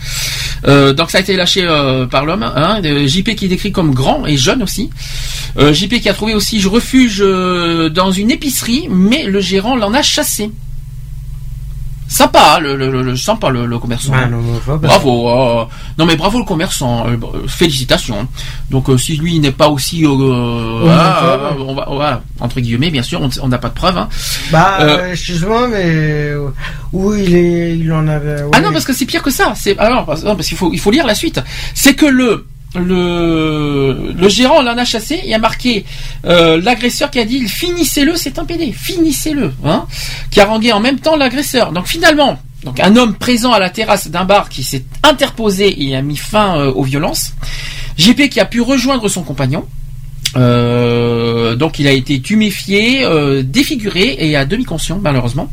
hein. 0.65 0.92
Donc 0.92 1.10
ça 1.10 1.18
a 1.18 1.20
été 1.20 1.36
lâché 1.36 1.65
par 2.10 2.24
l'homme. 2.24 2.42
Hein, 2.42 2.81
JP 2.82 3.34
qui 3.36 3.44
est 3.47 3.49
décrit 3.49 3.70
comme 3.73 3.94
grand 3.94 4.26
et 4.26 4.36
jeune 4.36 4.62
aussi. 4.62 4.90
JP 5.57 6.00
qui 6.00 6.08
a 6.08 6.15
trouvé 6.15 6.34
aussi 6.34 6.60
refuge 6.65 7.20
dans 7.20 8.10
une 8.10 8.31
épicerie, 8.31 8.89
mais 8.90 9.24
le 9.24 9.40
gérant 9.40 9.76
l'en 9.76 9.94
a 9.94 10.02
chassé. 10.02 10.50
Sympa, 12.12 12.56
hein, 12.56 12.58
le, 12.60 12.74
le, 12.74 12.90
le- 12.90 13.02
le- 13.02 13.16
sympa 13.16 13.50
le, 13.50 13.66
le 13.66 13.78
commerçant. 13.78 14.12
Homophobe. 14.12 14.82
Bravo. 14.82 15.28
euh, 15.28 15.64
non 15.97 16.06
mais 16.06 16.16
bravo 16.16 16.39
le 16.40 16.44
commerçant. 16.44 17.06
euh, 17.06 17.12
euh, 17.22 17.47
félicitations. 17.47 18.26
Donc 18.68 18.89
euh, 18.90 18.98
si 18.98 19.16
lui 19.16 19.39
n'est 19.39 19.52
pas 19.52 19.68
aussi, 19.68 20.05
euh, 20.05 20.86
ah, 20.90 21.20
euh, 21.24 21.50
on 21.64 21.72
va, 21.74 21.86
voilà, 21.89 22.22
entre 22.40 22.58
guillemets, 22.60 22.90
bien 22.90 23.05
sûr, 23.05 23.20
on 23.22 23.30
on 23.42 23.47
n'a 23.48 23.58
pas 23.58 23.68
de 23.68 23.74
preuves. 23.74 23.97
hein. 23.97 24.08
Bah, 24.50 25.08
excuse-moi, 25.12 25.68
mais 25.68 26.32
où 26.92 27.14
il 27.14 27.32
est, 27.36 27.78
il 27.78 27.92
en 27.92 28.08
avait. 28.08 28.42
Ah 28.55 28.60
non 28.60 28.72
parce 28.72 28.84
que 28.84 28.92
c'est 28.92 29.06
pire 29.06 29.22
que 29.22 29.30
ça. 29.30 29.52
C'est 29.55 29.78
alors 29.78 30.05
parce, 30.05 30.24
non, 30.24 30.34
parce 30.34 30.48
qu'il 30.48 30.56
faut 30.58 30.72
il 30.72 30.80
faut 30.80 30.90
lire 30.90 31.06
la 31.06 31.14
suite. 31.14 31.40
C'est 31.74 31.94
que 31.94 32.06
le 32.06 32.44
le 32.74 34.15
le 34.16 34.28
gérant 34.28 34.62
l'en 34.62 34.76
a 34.76 34.84
chassé. 34.84 35.20
Il 35.26 35.34
a 35.34 35.39
marqué 35.39 35.84
euh, 36.24 36.60
l'agresseur 36.60 37.10
qui 37.10 37.18
a 37.18 37.24
dit 37.24 37.47
finissez-le, 37.49 38.16
c'est 38.16 38.39
un 38.39 38.44
PD, 38.44 38.73
finissez-le, 38.73 39.52
hein, 39.65 39.86
qui 40.31 40.40
a 40.40 40.47
rangé 40.47 40.73
en 40.73 40.81
même 40.81 40.99
temps 40.99 41.16
l'agresseur. 41.16 41.73
Donc 41.73 41.86
finalement. 41.86 42.39
Donc 42.62 42.78
un 42.78 42.94
homme 42.97 43.15
présent 43.15 43.52
à 43.52 43.58
la 43.58 43.70
terrasse 43.70 44.08
d'un 44.08 44.26
bar 44.26 44.50
qui 44.50 44.62
s'est 44.62 44.84
interposé 45.02 45.82
et 45.82 45.97
a 45.97 46.02
mis 46.02 46.16
fin 46.16 46.58
euh, 46.58 46.73
aux 46.73 46.82
violences. 46.82 47.32
JP 47.97 48.28
qui 48.28 48.39
a 48.39 48.44
pu 48.44 48.60
rejoindre 48.60 49.08
son 49.08 49.23
compagnon. 49.23 49.66
Euh, 50.36 51.57
donc 51.57 51.78
il 51.78 51.89
a 51.89 51.92
été 51.92 52.20
tuméfié, 52.20 53.05
défiguré 53.42 54.16
et 54.18 54.36
à 54.36 54.44
demi 54.44 54.65
conscient 54.65 54.99
malheureusement. 55.02 55.50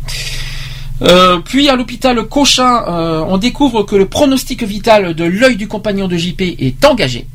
Euh, 1.01 1.38
puis 1.40 1.69
à 1.69 1.76
l'hôpital 1.76 2.22
Cochin, 2.24 2.84
euh, 2.88 3.24
on 3.27 3.38
découvre 3.38 3.84
que 3.84 3.95
le 3.95 4.08
pronostic 4.08 4.64
vital 4.64 5.14
de 5.14 5.24
l'œil 5.24 5.56
du 5.56 5.67
compagnon 5.67 6.08
de 6.08 6.17
JP 6.17 6.42
est 6.59 6.84
engagé. 6.85 7.27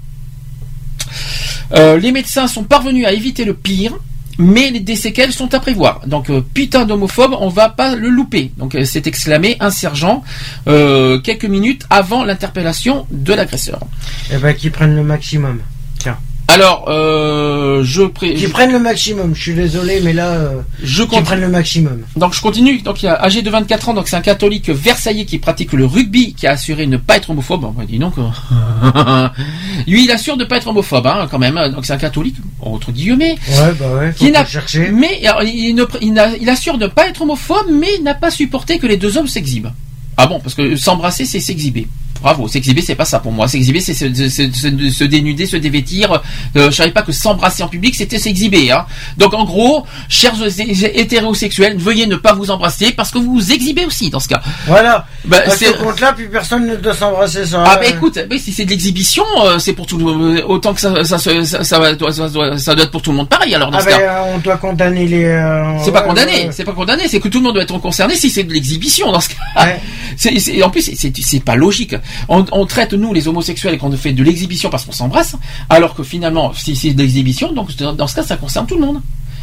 Euh, 1.74 1.98
les 1.98 2.12
médecins 2.12 2.46
sont 2.48 2.64
parvenus 2.64 3.06
à 3.06 3.12
éviter 3.12 3.44
le 3.44 3.54
pire. 3.54 3.92
mais 4.38 4.70
les- 4.70 4.80
des 4.80 4.96
séquelles 4.96 5.30
sont 5.30 5.52
à 5.52 5.60
prévoir. 5.60 6.00
Donc 6.06 6.30
putain 6.54 6.86
d'homophobe, 6.86 7.36
on 7.38 7.48
va 7.50 7.68
pas 7.68 7.94
le 7.94 8.08
louper. 8.08 8.50
Donc 8.56 8.74
s'est 8.84 9.02
exclamé 9.04 9.58
un 9.60 9.70
sergent 9.70 10.24
quelques 10.64 11.44
minutes 11.44 11.84
avant 11.90 12.24
l'interpellation 12.24 13.06
de 13.10 13.34
l'agresseur. 13.34 13.78
Eh 14.32 14.38
ben, 14.38 14.54
qu'ils 14.54 14.72
prennent 14.72 14.96
le 14.96 15.02
maximum. 15.04 15.60
Tiens. 15.98 16.16
Alors, 16.52 16.84
euh, 16.88 17.82
je 17.84 18.02
pré- 18.02 18.34
Qu'ils 18.34 18.50
prennent 18.50 18.72
le 18.72 18.78
maximum. 18.78 19.34
Je 19.34 19.40
suis 19.42 19.54
désolé, 19.54 20.00
mais 20.04 20.12
là, 20.12 20.28
euh, 20.28 20.60
je 20.82 21.02
compte- 21.02 21.24
prennent 21.24 21.40
le 21.40 21.48
maximum. 21.48 22.02
Donc 22.16 22.34
je 22.34 22.40
continue. 22.40 22.80
Donc 22.82 23.02
il 23.02 23.06
y 23.06 23.08
a 23.08 23.20
âgé 23.22 23.42
de 23.42 23.48
24 23.50 23.88
ans, 23.88 23.94
donc 23.94 24.08
c'est 24.08 24.16
un 24.16 24.20
catholique 24.20 24.68
versaillais 24.68 25.24
qui 25.24 25.38
pratique 25.38 25.72
le 25.72 25.86
rugby, 25.86 26.34
qui 26.34 26.46
a 26.46 26.52
assuré 26.52 26.86
ne 26.86 26.96
pas 26.98 27.16
être 27.16 27.30
homophobe. 27.30 27.62
Bon, 27.62 27.70
bah, 27.76 27.84
dis 27.88 27.98
donc. 27.98 28.14
euh, 28.18 29.28
Lui, 29.86 30.04
il 30.04 30.10
assure 30.10 30.36
de 30.36 30.44
pas 30.44 30.56
être 30.58 30.68
homophobe, 30.68 31.06
hein, 31.06 31.26
quand 31.30 31.38
même. 31.38 31.58
Donc 31.74 31.86
c'est 31.86 31.92
un 31.94 31.98
catholique, 31.98 32.36
entre 32.60 32.92
guillemets. 32.92 33.36
Ouais, 33.48 33.72
bah 33.78 33.86
ouais. 33.98 34.12
Faut 34.12 34.18
Qui 34.24 34.30
n'a 34.30 34.44
chercher. 34.44 34.90
Mais 34.90 35.24
alors, 35.26 35.42
il, 35.42 35.74
ne- 35.74 35.84
il 36.00 36.22
il 36.40 36.48
assure 36.50 36.76
de 36.78 36.86
pas 36.86 37.08
être 37.08 37.22
homophobe, 37.22 37.66
mais 37.70 37.98
n'a 38.02 38.14
pas 38.14 38.30
supporté 38.30 38.78
que 38.78 38.86
les 38.86 38.96
deux 38.96 39.16
hommes 39.16 39.26
s'exhibent. 39.28 39.70
Ah 40.24 40.26
bon, 40.28 40.38
parce 40.38 40.54
que 40.54 40.76
s'embrasser, 40.76 41.24
c'est 41.24 41.40
s'exhiber. 41.40 41.88
Bravo, 42.22 42.46
s'exhiber, 42.46 42.80
c'est 42.82 42.94
pas 42.94 43.04
ça 43.04 43.18
pour 43.18 43.32
moi. 43.32 43.48
S'exhiber, 43.48 43.80
c'est 43.80 43.94
se, 43.94 44.06
se- 44.14 44.28
se- 44.28 44.52
se- 44.52 44.90
se 44.90 45.02
dénuder, 45.02 45.44
se 45.44 45.56
dévêtir. 45.56 46.22
Euh, 46.56 46.70
je 46.70 46.76
savais 46.76 46.92
pas 46.92 47.02
que 47.02 47.10
s'embrasser 47.10 47.64
en 47.64 47.68
public, 47.68 47.96
c'était 47.96 48.20
s'exhiber. 48.20 48.70
Hein. 48.70 48.86
Donc 49.18 49.34
en 49.34 49.44
gros, 49.44 49.84
chers 50.08 50.34
hé- 50.60 51.00
hétérosexuels, 51.00 51.76
veuillez 51.78 52.06
ne 52.06 52.14
pas 52.14 52.32
vous 52.32 52.52
embrasser 52.52 52.92
parce 52.92 53.10
que 53.10 53.18
vous 53.18 53.32
vous 53.32 53.52
exhibez 53.52 53.84
aussi 53.86 54.08
dans 54.08 54.20
ce 54.20 54.28
cas. 54.28 54.40
Voilà. 54.68 55.04
Bah, 55.24 55.38
à 55.44 55.50
ce 55.50 55.72
compte-là, 55.82 56.12
plus 56.12 56.28
personne 56.28 56.64
ne 56.68 56.76
doit 56.76 56.94
s'embrasser 56.94 57.44
sans. 57.44 57.64
Ah 57.64 57.76
bah 57.76 57.86
écoute, 57.88 58.16
si 58.38 58.52
c'est 58.52 58.66
de 58.66 58.70
l'exhibition, 58.70 59.24
euh, 59.44 59.58
c'est 59.58 59.72
pour 59.72 59.86
tout 59.86 59.98
le 59.98 60.04
monde. 60.04 60.44
Autant 60.46 60.74
que 60.74 60.80
ça, 60.80 61.04
ça, 61.04 61.18
ça, 61.18 61.44
ça, 61.44 61.64
ça 61.64 61.64
ça 61.64 62.28
doit- 62.28 62.56
ça 62.58 62.74
doit 62.76 62.84
être 62.84 62.92
pour 62.92 63.02
tout 63.02 63.10
le 63.10 63.16
monde 63.16 63.28
pareil. 63.28 63.52
Alors 63.52 63.72
dans 63.72 63.78
Ah 63.78 63.80
ce 63.80 63.86
ben, 63.86 63.98
cas. 63.98 64.00
euh, 64.22 64.32
on 64.36 64.38
doit 64.38 64.58
condamner 64.58 65.08
les. 65.08 65.24
euh, 65.24 65.76
C'est 65.84 65.90
pas 65.90 66.02
ouais, 66.02 66.06
condamné, 66.08 66.32
ouais. 66.32 66.48
c'est 66.52 66.64
pas 66.64 66.72
condamné, 66.72 67.08
c'est 67.08 67.18
que 67.18 67.26
tout 67.26 67.38
le 67.38 67.44
monde 67.46 67.54
doit 67.54 67.64
être 67.64 67.76
concerné 67.78 68.14
si 68.14 68.30
c'est 68.30 68.44
de 68.44 68.52
l'exhibition 68.52 69.10
dans 69.10 69.18
ce 69.20 69.30
cas. 69.30 69.34
C'est- 70.16 70.62
en 70.62 70.70
plus, 70.70 70.82
c'est- 70.94 71.44
pas 71.44 71.56
logique. 71.56 71.94
On, 72.28 72.44
on 72.52 72.66
traite 72.66 72.92
nous 72.92 73.12
les 73.12 73.28
homosexuels 73.28 73.78
qu'on 73.78 73.90
fait 73.92 74.12
de 74.12 74.22
l'exhibition 74.22 74.70
parce 74.70 74.84
qu'on 74.84 74.92
s'embrasse, 74.92 75.36
alors 75.70 75.94
que 75.94 76.02
finalement, 76.02 76.52
si 76.54 76.76
c'est 76.76 76.92
de 76.92 77.00
l'exhibition, 77.02 77.52
donc 77.52 77.74
dans, 77.76 78.06
ce 78.06 78.14
cas, 78.14 78.22
ça 78.22 78.36
concerne 78.36 78.66
tout 78.66 78.76
le 78.76 78.82
monde. 78.86 79.00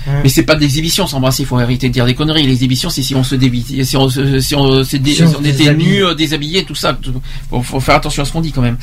Ouais. 0.08 0.14
Mais 0.24 0.30
c'est 0.30 0.44
pas 0.44 0.56
de 0.56 0.62
l'exhibition, 0.62 1.06
s'embrasser, 1.08 1.44
il 1.44 1.46
faut 1.46 1.58
arrêter 1.58 1.90
de 1.90 1.94
dire 1.94 2.06
des 2.06 2.16
conneries. 2.16 2.48
L'exhibition, 2.48 2.90
c'est 2.90 3.04
si 3.04 3.16
on 3.16 3.24
se 3.24 3.36
dévit, 3.36 3.84
si 3.86 3.98
on, 3.98 4.08
se- 4.08 4.40
si 4.40 4.56
on, 4.56 4.82
se 4.84 4.96
dé- 4.96 5.14
Si 5.14 5.24
on 5.24 5.28
si 5.30 5.36
on 5.36 5.40
se 5.40 5.44
était 5.48 5.58
déshabille. 5.58 5.86
nus, 5.88 6.06
euh, 6.06 6.16
déshabillés, 6.16 6.64
tout 6.64 6.74
ça. 6.74 6.94
Tout- 6.94 7.22
Faut, 7.50 7.62
faut 7.62 7.80
faire 7.82 7.96
attention 7.96 8.24
à 8.24 8.26
ce 8.26 8.32
qu'on 8.32 8.40
dit 8.40 8.54
quand 8.54 8.62
même. 8.62 8.78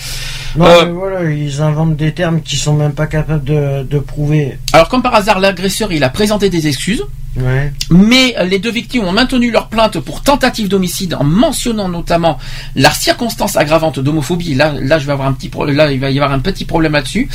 Non, 0.56 0.66
Euh, 0.66 0.84
mais 0.86 0.92
voilà, 0.92 1.31
ils 1.31 1.62
inventent 1.62 1.97
des 1.97 2.12
termes 2.12 2.42
qui 2.42 2.56
sont 2.56 2.74
même 2.74 2.92
pas 2.92 3.06
capables 3.06 3.44
de, 3.44 3.82
de 3.90 3.98
prouver. 3.98 4.58
alors 4.74 4.90
comme 4.90 5.02
par 5.02 5.15
hasard, 5.15 5.40
l'agresseur, 5.40 5.90
il 5.90 6.05
a 6.05 6.10
présenté 6.10 6.50
des 6.50 6.66
excuses. 6.66 7.02
Ouais. 7.36 7.73
Mais 7.90 8.34
les 8.47 8.58
deux 8.58 8.70
victimes 8.70 9.05
ont 9.05 9.12
maintenu 9.12 9.50
leur 9.50 9.68
plainte 9.68 9.98
pour 10.00 10.23
tentative 10.23 10.68
d'homicide 10.68 11.15
en 11.15 11.24
mentionnant 11.24 11.89
notamment 11.89 12.39
la 12.74 12.90
circonstance 12.90 13.56
aggravante 13.56 13.98
d'homophobie. 14.00 14.55
Là, 14.55 14.74
là, 14.81 14.98
je 14.98 15.06
vais 15.06 15.12
avoir 15.12 15.28
un 15.28 15.32
petit 15.32 15.50
là, 15.68 15.92
il 15.92 16.00
va 16.00 16.10
y 16.10 16.18
avoir 16.18 16.32
un 16.32 16.39
petit 16.40 16.65
problème 16.65 16.92
là-dessus. 16.92 17.28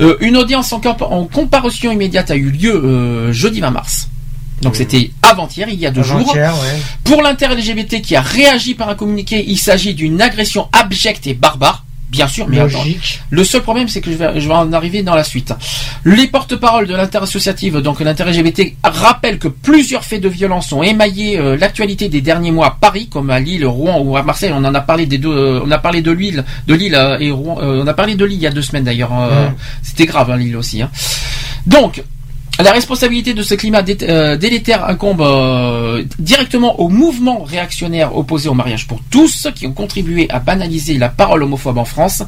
Euh, 0.00 0.16
une 0.20 0.36
audience 0.36 0.72
en, 0.72 0.80
compa- 0.80 1.04
en 1.04 1.24
comparution 1.26 1.92
immédiate 1.92 2.30
a 2.30 2.36
eu 2.36 2.50
lieu 2.50 2.74
euh, 2.74 3.32
jeudi 3.32 3.60
20 3.60 3.70
mars. 3.70 4.08
Donc 4.62 4.76
c'était 4.76 5.10
avant-hier, 5.22 5.68
il 5.70 5.78
y 5.80 5.86
a 5.86 5.90
deux 5.90 6.02
jours. 6.02 6.18
Ouais. 6.54 6.78
Pour 7.04 7.22
l'inter-LGBT 7.22 8.02
qui 8.02 8.14
a 8.16 8.20
réagi 8.20 8.74
par 8.74 8.88
un 8.90 8.94
communiqué, 8.94 9.42
il 9.46 9.56
s'agit 9.58 9.94
d'une 9.94 10.20
agression 10.20 10.68
abjecte 10.72 11.26
et 11.26 11.34
barbare. 11.34 11.84
Bien 12.10 12.26
sûr, 12.26 12.48
mais 12.48 12.56
attends. 12.66 12.82
Le 13.30 13.44
seul 13.44 13.62
problème, 13.62 13.86
c'est 13.88 14.00
que 14.00 14.10
je 14.10 14.16
vais, 14.16 14.40
je 14.40 14.48
vais 14.48 14.54
en 14.54 14.72
arriver 14.72 15.02
dans 15.04 15.14
la 15.14 15.22
suite. 15.22 15.54
Les 16.04 16.26
porte-paroles 16.26 16.88
de 16.88 16.94
l'inter-associative, 16.96 17.78
donc 17.78 18.00
l'inter-LGBT, 18.00 18.74
rappellent 18.82 19.38
que 19.38 19.46
plusieurs 19.48 20.04
faits 20.04 20.20
de 20.20 20.28
violence 20.28 20.72
ont 20.72 20.82
émaillé 20.82 21.38
euh, 21.38 21.56
l'actualité 21.56 22.08
des 22.08 22.20
derniers 22.20 22.50
mois 22.50 22.66
à 22.66 22.76
Paris, 22.80 23.08
comme 23.08 23.30
à 23.30 23.38
Lille, 23.38 23.64
Rouen 23.64 24.00
ou 24.00 24.16
à 24.16 24.22
Marseille. 24.24 24.50
On 24.52 24.64
en 24.64 24.74
a 24.74 24.80
parlé 24.80 25.06
des 25.06 25.18
deux, 25.18 25.30
euh, 25.30 25.60
on 25.64 25.70
a 25.70 25.78
parlé 25.78 26.02
de 26.02 26.10
Lille, 26.10 26.44
de 26.66 26.74
Lille 26.74 26.94
euh, 26.96 27.18
et 27.20 27.30
Rouen. 27.30 27.58
euh, 27.62 27.82
on 27.84 27.86
a 27.86 27.94
parlé 27.94 28.16
de 28.16 28.24
Lille 28.24 28.38
il 28.38 28.42
y 28.42 28.46
a 28.46 28.50
deux 28.50 28.62
semaines 28.62 28.84
d'ailleurs. 28.84 29.12
C'était 29.82 30.06
grave, 30.06 30.30
hein, 30.30 30.36
Lille 30.36 30.56
aussi. 30.56 30.82
hein. 30.82 30.90
Donc, 31.66 32.02
la 32.62 32.72
responsabilité 32.72 33.34
de 33.34 33.42
ce 33.42 33.54
climat 33.54 33.82
euh, 34.02 34.36
délétère 34.36 34.84
incombe 34.84 35.20
euh, 35.20 36.04
directement 36.18 36.80
aux 36.80 36.88
mouvements 36.88 37.42
réactionnaires 37.42 38.16
opposés 38.16 38.48
au 38.48 38.54
mariage 38.54 38.86
pour 38.86 39.00
tous, 39.10 39.48
qui 39.54 39.66
ont 39.66 39.72
contribué 39.72 40.26
à 40.30 40.40
banaliser 40.40 40.98
la 40.98 41.08
parole 41.08 41.42
homophobe 41.42 41.78
en 41.78 41.84
France. 41.84 42.22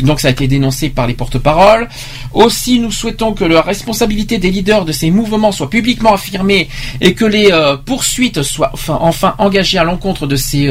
Donc 0.00 0.20
ça 0.20 0.28
a 0.28 0.30
été 0.30 0.48
dénoncé 0.48 0.88
par 0.88 1.06
les 1.06 1.14
porte-paroles. 1.14 1.88
Aussi, 2.32 2.80
nous 2.80 2.90
souhaitons 2.90 3.32
que 3.34 3.44
la 3.44 3.62
responsabilité 3.62 4.38
des 4.38 4.50
leaders 4.50 4.84
de 4.84 4.92
ces 4.92 5.10
mouvements 5.10 5.52
soit 5.52 5.70
publiquement 5.70 6.14
affirmée 6.14 6.68
et 7.00 7.14
que 7.14 7.24
les 7.24 7.50
euh, 7.52 7.76
poursuites 7.76 8.42
soient 8.42 8.72
enfin, 8.88 9.34
engagées 9.38 9.78
à 9.78 9.84
l'encontre 9.84 10.26
de 10.26 10.36
ces 10.36 10.68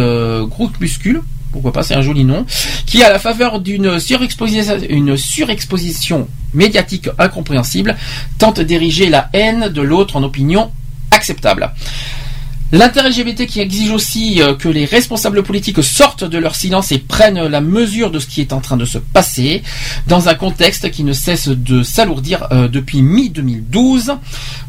groupuscules 0.49 1.21
pourquoi 1.55 1.71
pas, 1.71 1.83
c'est 1.83 1.93
un 1.93 2.01
joli 2.01 2.25
nom, 2.25 2.45
qui 2.85 3.01
à 3.01 3.09
la 3.09 3.17
faveur 3.17 3.61
d'une 3.61 3.97
surexposition, 3.97 6.27
médiatique 6.53 7.07
incompréhensible 7.17 7.95
tente 8.37 8.59
d'ériger 8.59 9.07
la 9.07 9.29
haine 9.31 9.69
de 9.69 9.81
l'autre 9.81 10.17
en 10.17 10.23
opinion 10.23 10.69
acceptable. 11.11 11.71
L'inter-LGBT 12.71 13.45
qui 13.45 13.59
exige 13.59 13.91
aussi 13.91 14.41
euh, 14.41 14.55
que 14.55 14.67
les 14.67 14.85
responsables 14.85 15.43
politiques 15.43 15.83
sortent 15.83 16.23
de 16.23 16.37
leur 16.39 16.55
silence 16.55 16.91
et 16.91 16.97
prennent 16.97 17.45
la 17.45 17.61
mesure 17.61 18.09
de 18.09 18.17
ce 18.19 18.25
qui 18.25 18.41
est 18.41 18.53
en 18.53 18.59
train 18.59 18.75
de 18.75 18.85
se 18.85 18.97
passer 18.97 19.61
dans 20.07 20.29
un 20.29 20.33
contexte 20.33 20.89
qui 20.89 21.03
ne 21.03 21.13
cesse 21.13 21.47
de 21.47 21.83
s'alourdir 21.83 22.47
euh, 22.51 22.67
depuis 22.67 23.03
mi-2012, 23.03 24.17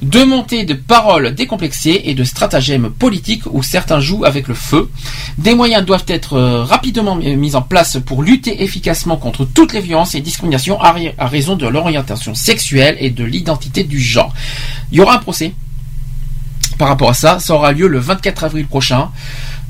de 0.02 0.24
montées 0.24 0.64
de 0.64 0.74
paroles 0.74 1.34
décomplexées 1.34 2.02
et 2.04 2.14
de 2.14 2.22
stratagèmes 2.22 2.90
politiques 2.90 3.44
où 3.50 3.62
certains 3.62 3.98
jouent 3.98 4.26
avec 4.26 4.46
le 4.46 4.54
feu. 4.54 4.90
Des 5.38 5.54
moyens 5.54 5.84
doivent 5.84 6.04
être 6.06 6.34
euh, 6.34 6.64
rapidement 6.64 7.16
mis 7.16 7.56
en 7.56 7.62
place 7.62 7.96
pour 8.04 8.22
lutter 8.22 8.62
efficacement 8.62 9.16
contre 9.16 9.46
toutes 9.46 9.72
les 9.72 9.80
violences 9.80 10.14
et 10.14 10.20
discriminations 10.20 10.78
à, 10.80 10.92
ri- 10.92 11.12
à 11.16 11.26
raison 11.28 11.56
de 11.56 11.66
l'orientation 11.66 12.34
sexuelle 12.34 12.96
et 13.00 13.08
de 13.10 13.24
l'identité 13.24 13.84
du 13.84 14.00
genre. 14.00 14.34
Il 14.92 14.98
y 14.98 15.00
aura 15.00 15.14
un 15.14 15.18
procès 15.18 15.52
par 16.78 16.88
rapport 16.88 17.10
à 17.10 17.14
ça. 17.14 17.38
Ça 17.38 17.54
aura 17.54 17.72
lieu 17.72 17.88
le 17.88 17.98
24 17.98 18.44
avril 18.44 18.66
prochain. 18.66 19.08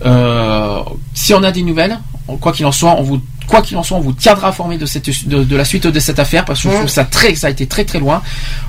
Euh, 0.05 0.81
si 1.15 1.33
on 1.35 1.43
a 1.43 1.51
des 1.52 1.62
nouvelles, 1.62 1.99
quoi 2.41 2.52
qu'il 2.52 2.67
en 2.67 2.73
soit, 2.73 2.94
on 2.99 3.02
vous 3.02 3.20
quoi 3.47 3.62
qu'il 3.62 3.76
en 3.76 3.85
soit, 3.85 3.97
on 3.97 4.01
vous 4.01 4.12
tiendra 4.12 4.49
informé 4.49 4.76
de 4.76 4.86
cette 4.86 5.09
de, 5.28 5.44
de 5.44 5.57
la 5.57 5.65
suite 5.65 5.86
de 5.86 6.01
cette 6.01 6.18
affaire 6.18 6.44
parce 6.44 6.60
que 6.62 6.68
je 6.68 6.75
trouve 6.75 6.89
ça 6.89 7.05
très 7.05 7.36
ça 7.36 7.47
a 7.47 7.51
été 7.51 7.67
très 7.68 7.85
très 7.85 8.01
loin. 8.01 8.20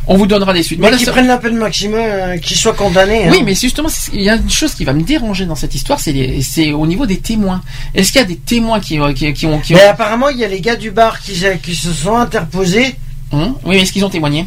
On 0.06 0.17
vous 0.17 0.27
donnera 0.27 0.53
des 0.53 0.61
suites. 0.64 0.77
Mais 0.80 0.83
Voilà, 0.83 0.98
qu'ils 0.98 1.07
prennent 1.07 1.27
la 1.27 1.38
peine 1.40 1.57
maximum, 1.57 1.99
euh, 1.99 2.38
qu'ils 2.38 2.57
soient 2.57 2.74
condamnés. 2.74 3.25
hein. 3.25 3.32
oui, 3.32 3.41
mais 3.43 3.56
justement, 3.56 3.90
il 4.14 4.22
y 4.22 4.30
a 4.30 4.35
une 4.35 4.49
chose 4.51 4.75
qui 4.75 4.85
va 4.85 4.93
me 4.93 5.01
déranger 5.01 5.45
dans 5.48 5.56
cette 5.56 5.74
histoire, 5.74 5.99
c'est 5.99 6.72
au 6.74 6.85
niveau 6.88 7.06
des 7.07 7.17
témoins. 7.17 7.61
Est-ce 7.95 8.11
qu'il 8.11 8.22
y 8.22 8.24
a 8.24 8.27
des 8.27 8.38
témoins 8.38 8.80
qui, 8.80 8.99
euh, 8.99 9.11
qui, 9.14 9.33
qui 9.33 9.48
ont, 9.48 9.59
qui 9.59 9.74
ont- 9.74 9.77
Mais 9.77 9.83
apparemment, 9.85 10.30
il 10.30 10.38
y 10.38 10.45
a 10.45 10.48
les 10.48 10.61
gars 10.61 10.75
du 10.75 10.91
bar 10.91 11.19
qui, 11.19 11.35
se- 11.35 11.57
qui 11.57 11.75
se 11.75 11.91
sont 11.91 12.16
interposés. 12.16 12.95
Hum 13.33 13.56
oui, 13.66 13.75
mais 13.75 13.82
est-ce 13.82 13.91
qu'ils 13.91 14.06
ont 14.06 14.09
témoigné? 14.09 14.45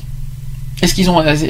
Est-ce 0.83 0.95
qu'ils 0.95 1.11
ont, 1.11 1.21
est-ce 1.23 1.45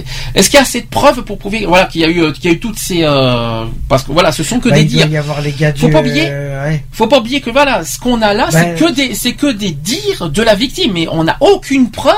qu'il 0.50 0.54
y 0.54 0.56
a 0.58 0.62
assez 0.62 0.80
de 0.80 0.86
preuves 0.86 1.22
pour 1.22 1.38
prouver, 1.38 1.64
voilà, 1.66 1.86
qu'il 1.86 2.00
y 2.00 2.04
a 2.04 2.08
eu, 2.08 2.22
euh, 2.22 2.32
qu'il 2.32 2.46
y 2.46 2.48
a 2.48 2.52
eu 2.52 2.58
toutes 2.58 2.78
ces, 2.78 3.02
euh, 3.04 3.64
parce 3.88 4.02
que 4.04 4.12
voilà, 4.12 4.32
ce 4.32 4.42
sont 4.42 4.58
que 4.60 4.68
Bah, 4.68 4.74
des 4.76 4.82
il 4.82 4.86
dires. 4.88 5.08
y 5.08 5.16
avoir 5.16 5.40
les 5.40 5.52
gars 5.52 5.72
du. 5.72 5.80
Faut 5.80 5.88
pas 5.88 6.00
oublier. 6.00 6.26
euh, 6.28 6.66
ouais. 6.68 6.84
Faut 6.92 7.06
pas 7.06 7.18
oublier 7.18 7.40
que 7.40 7.50
voilà, 7.50 7.84
ce 7.84 7.98
qu'on 7.98 8.20
a 8.22 8.34
là, 8.34 8.48
Bah, 8.52 8.58
c'est 8.60 8.74
que 8.74 8.90
des, 8.92 9.14
c'est 9.14 9.32
que 9.34 9.52
des 9.52 9.70
dires 9.70 10.30
de 10.30 10.42
la 10.42 10.54
victime, 10.54 10.92
mais 10.94 11.06
on 11.10 11.24
n'a 11.24 11.36
aucune 11.40 11.90
preuve 11.90 12.14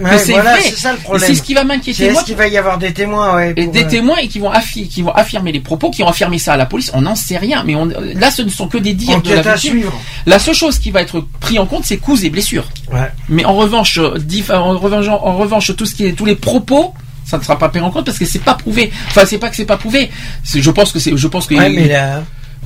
Ouais, 0.00 0.18
c'est 0.18 0.32
voilà, 0.32 0.52
vrai. 0.52 0.60
c'est 0.62 0.76
ça 0.76 0.92
le 0.92 0.98
problème. 0.98 1.26
c'est 1.26 1.34
ce 1.34 1.42
qui 1.42 1.54
va 1.54 1.64
m'inquiéter 1.64 2.06
est-ce 2.06 2.24
qu'il 2.24 2.36
va 2.36 2.46
y 2.48 2.56
avoir 2.56 2.78
des 2.78 2.92
témoins, 2.92 3.34
ouais. 3.34 3.52
Et 3.56 3.64
pour, 3.64 3.72
des 3.72 3.84
euh, 3.84 3.88
témoins 3.88 4.16
et 4.16 4.28
qui 4.28 4.38
vont, 4.38 4.50
qui 4.72 5.02
vont 5.02 5.12
affirmer 5.12 5.52
les 5.52 5.60
propos, 5.60 5.90
qui 5.90 6.02
ont 6.02 6.08
affirmé 6.08 6.38
ça 6.38 6.54
à 6.54 6.56
la 6.56 6.66
police, 6.66 6.90
on 6.94 7.02
n'en 7.02 7.14
sait 7.14 7.36
rien. 7.36 7.64
Mais 7.64 7.74
on, 7.74 7.86
là, 7.86 8.30
ce 8.30 8.42
ne 8.42 8.50
sont 8.50 8.68
que 8.68 8.78
des 8.78 8.94
dires 8.94 9.20
de 9.20 9.30
Enquête 9.30 9.44
la 9.44 9.52
à 9.52 9.56
suivre. 9.56 9.92
La 10.26 10.38
seule 10.38 10.54
chose 10.54 10.78
qui 10.78 10.90
va 10.90 11.02
être 11.02 11.20
pris 11.40 11.58
en 11.58 11.66
compte, 11.66 11.84
c'est 11.84 11.98
coups 11.98 12.24
et 12.24 12.30
blessures. 12.30 12.68
Ouais. 12.92 13.10
Mais 13.28 13.44
en 13.44 13.54
revanche, 13.54 13.98
euh, 13.98 14.18
en 14.50 14.78
revanche, 14.78 15.08
en 15.08 15.36
revanche, 15.36 15.74
tout 15.76 15.86
ce 15.86 15.94
qui 15.94 16.06
est, 16.06 16.12
tous 16.12 16.24
les 16.24 16.36
propos, 16.36 16.94
ça 17.24 17.38
ne 17.38 17.42
sera 17.42 17.58
pas 17.58 17.68
pris 17.68 17.80
en 17.80 17.90
compte 17.90 18.06
parce 18.06 18.18
que 18.18 18.24
c'est 18.24 18.38
pas 18.38 18.54
prouvé. 18.54 18.90
Enfin, 19.08 19.26
c'est 19.26 19.38
pas 19.38 19.50
que 19.50 19.56
c'est 19.56 19.66
pas 19.66 19.76
prouvé. 19.76 20.10
Je 20.44 20.70
pense 20.70 20.92
que 20.92 20.98
c'est, 20.98 21.16
je 21.16 21.28
pense 21.28 21.46
que 21.46 21.54
Ouais, 21.54 21.68
mais 21.70 21.88
là. 21.88 22.22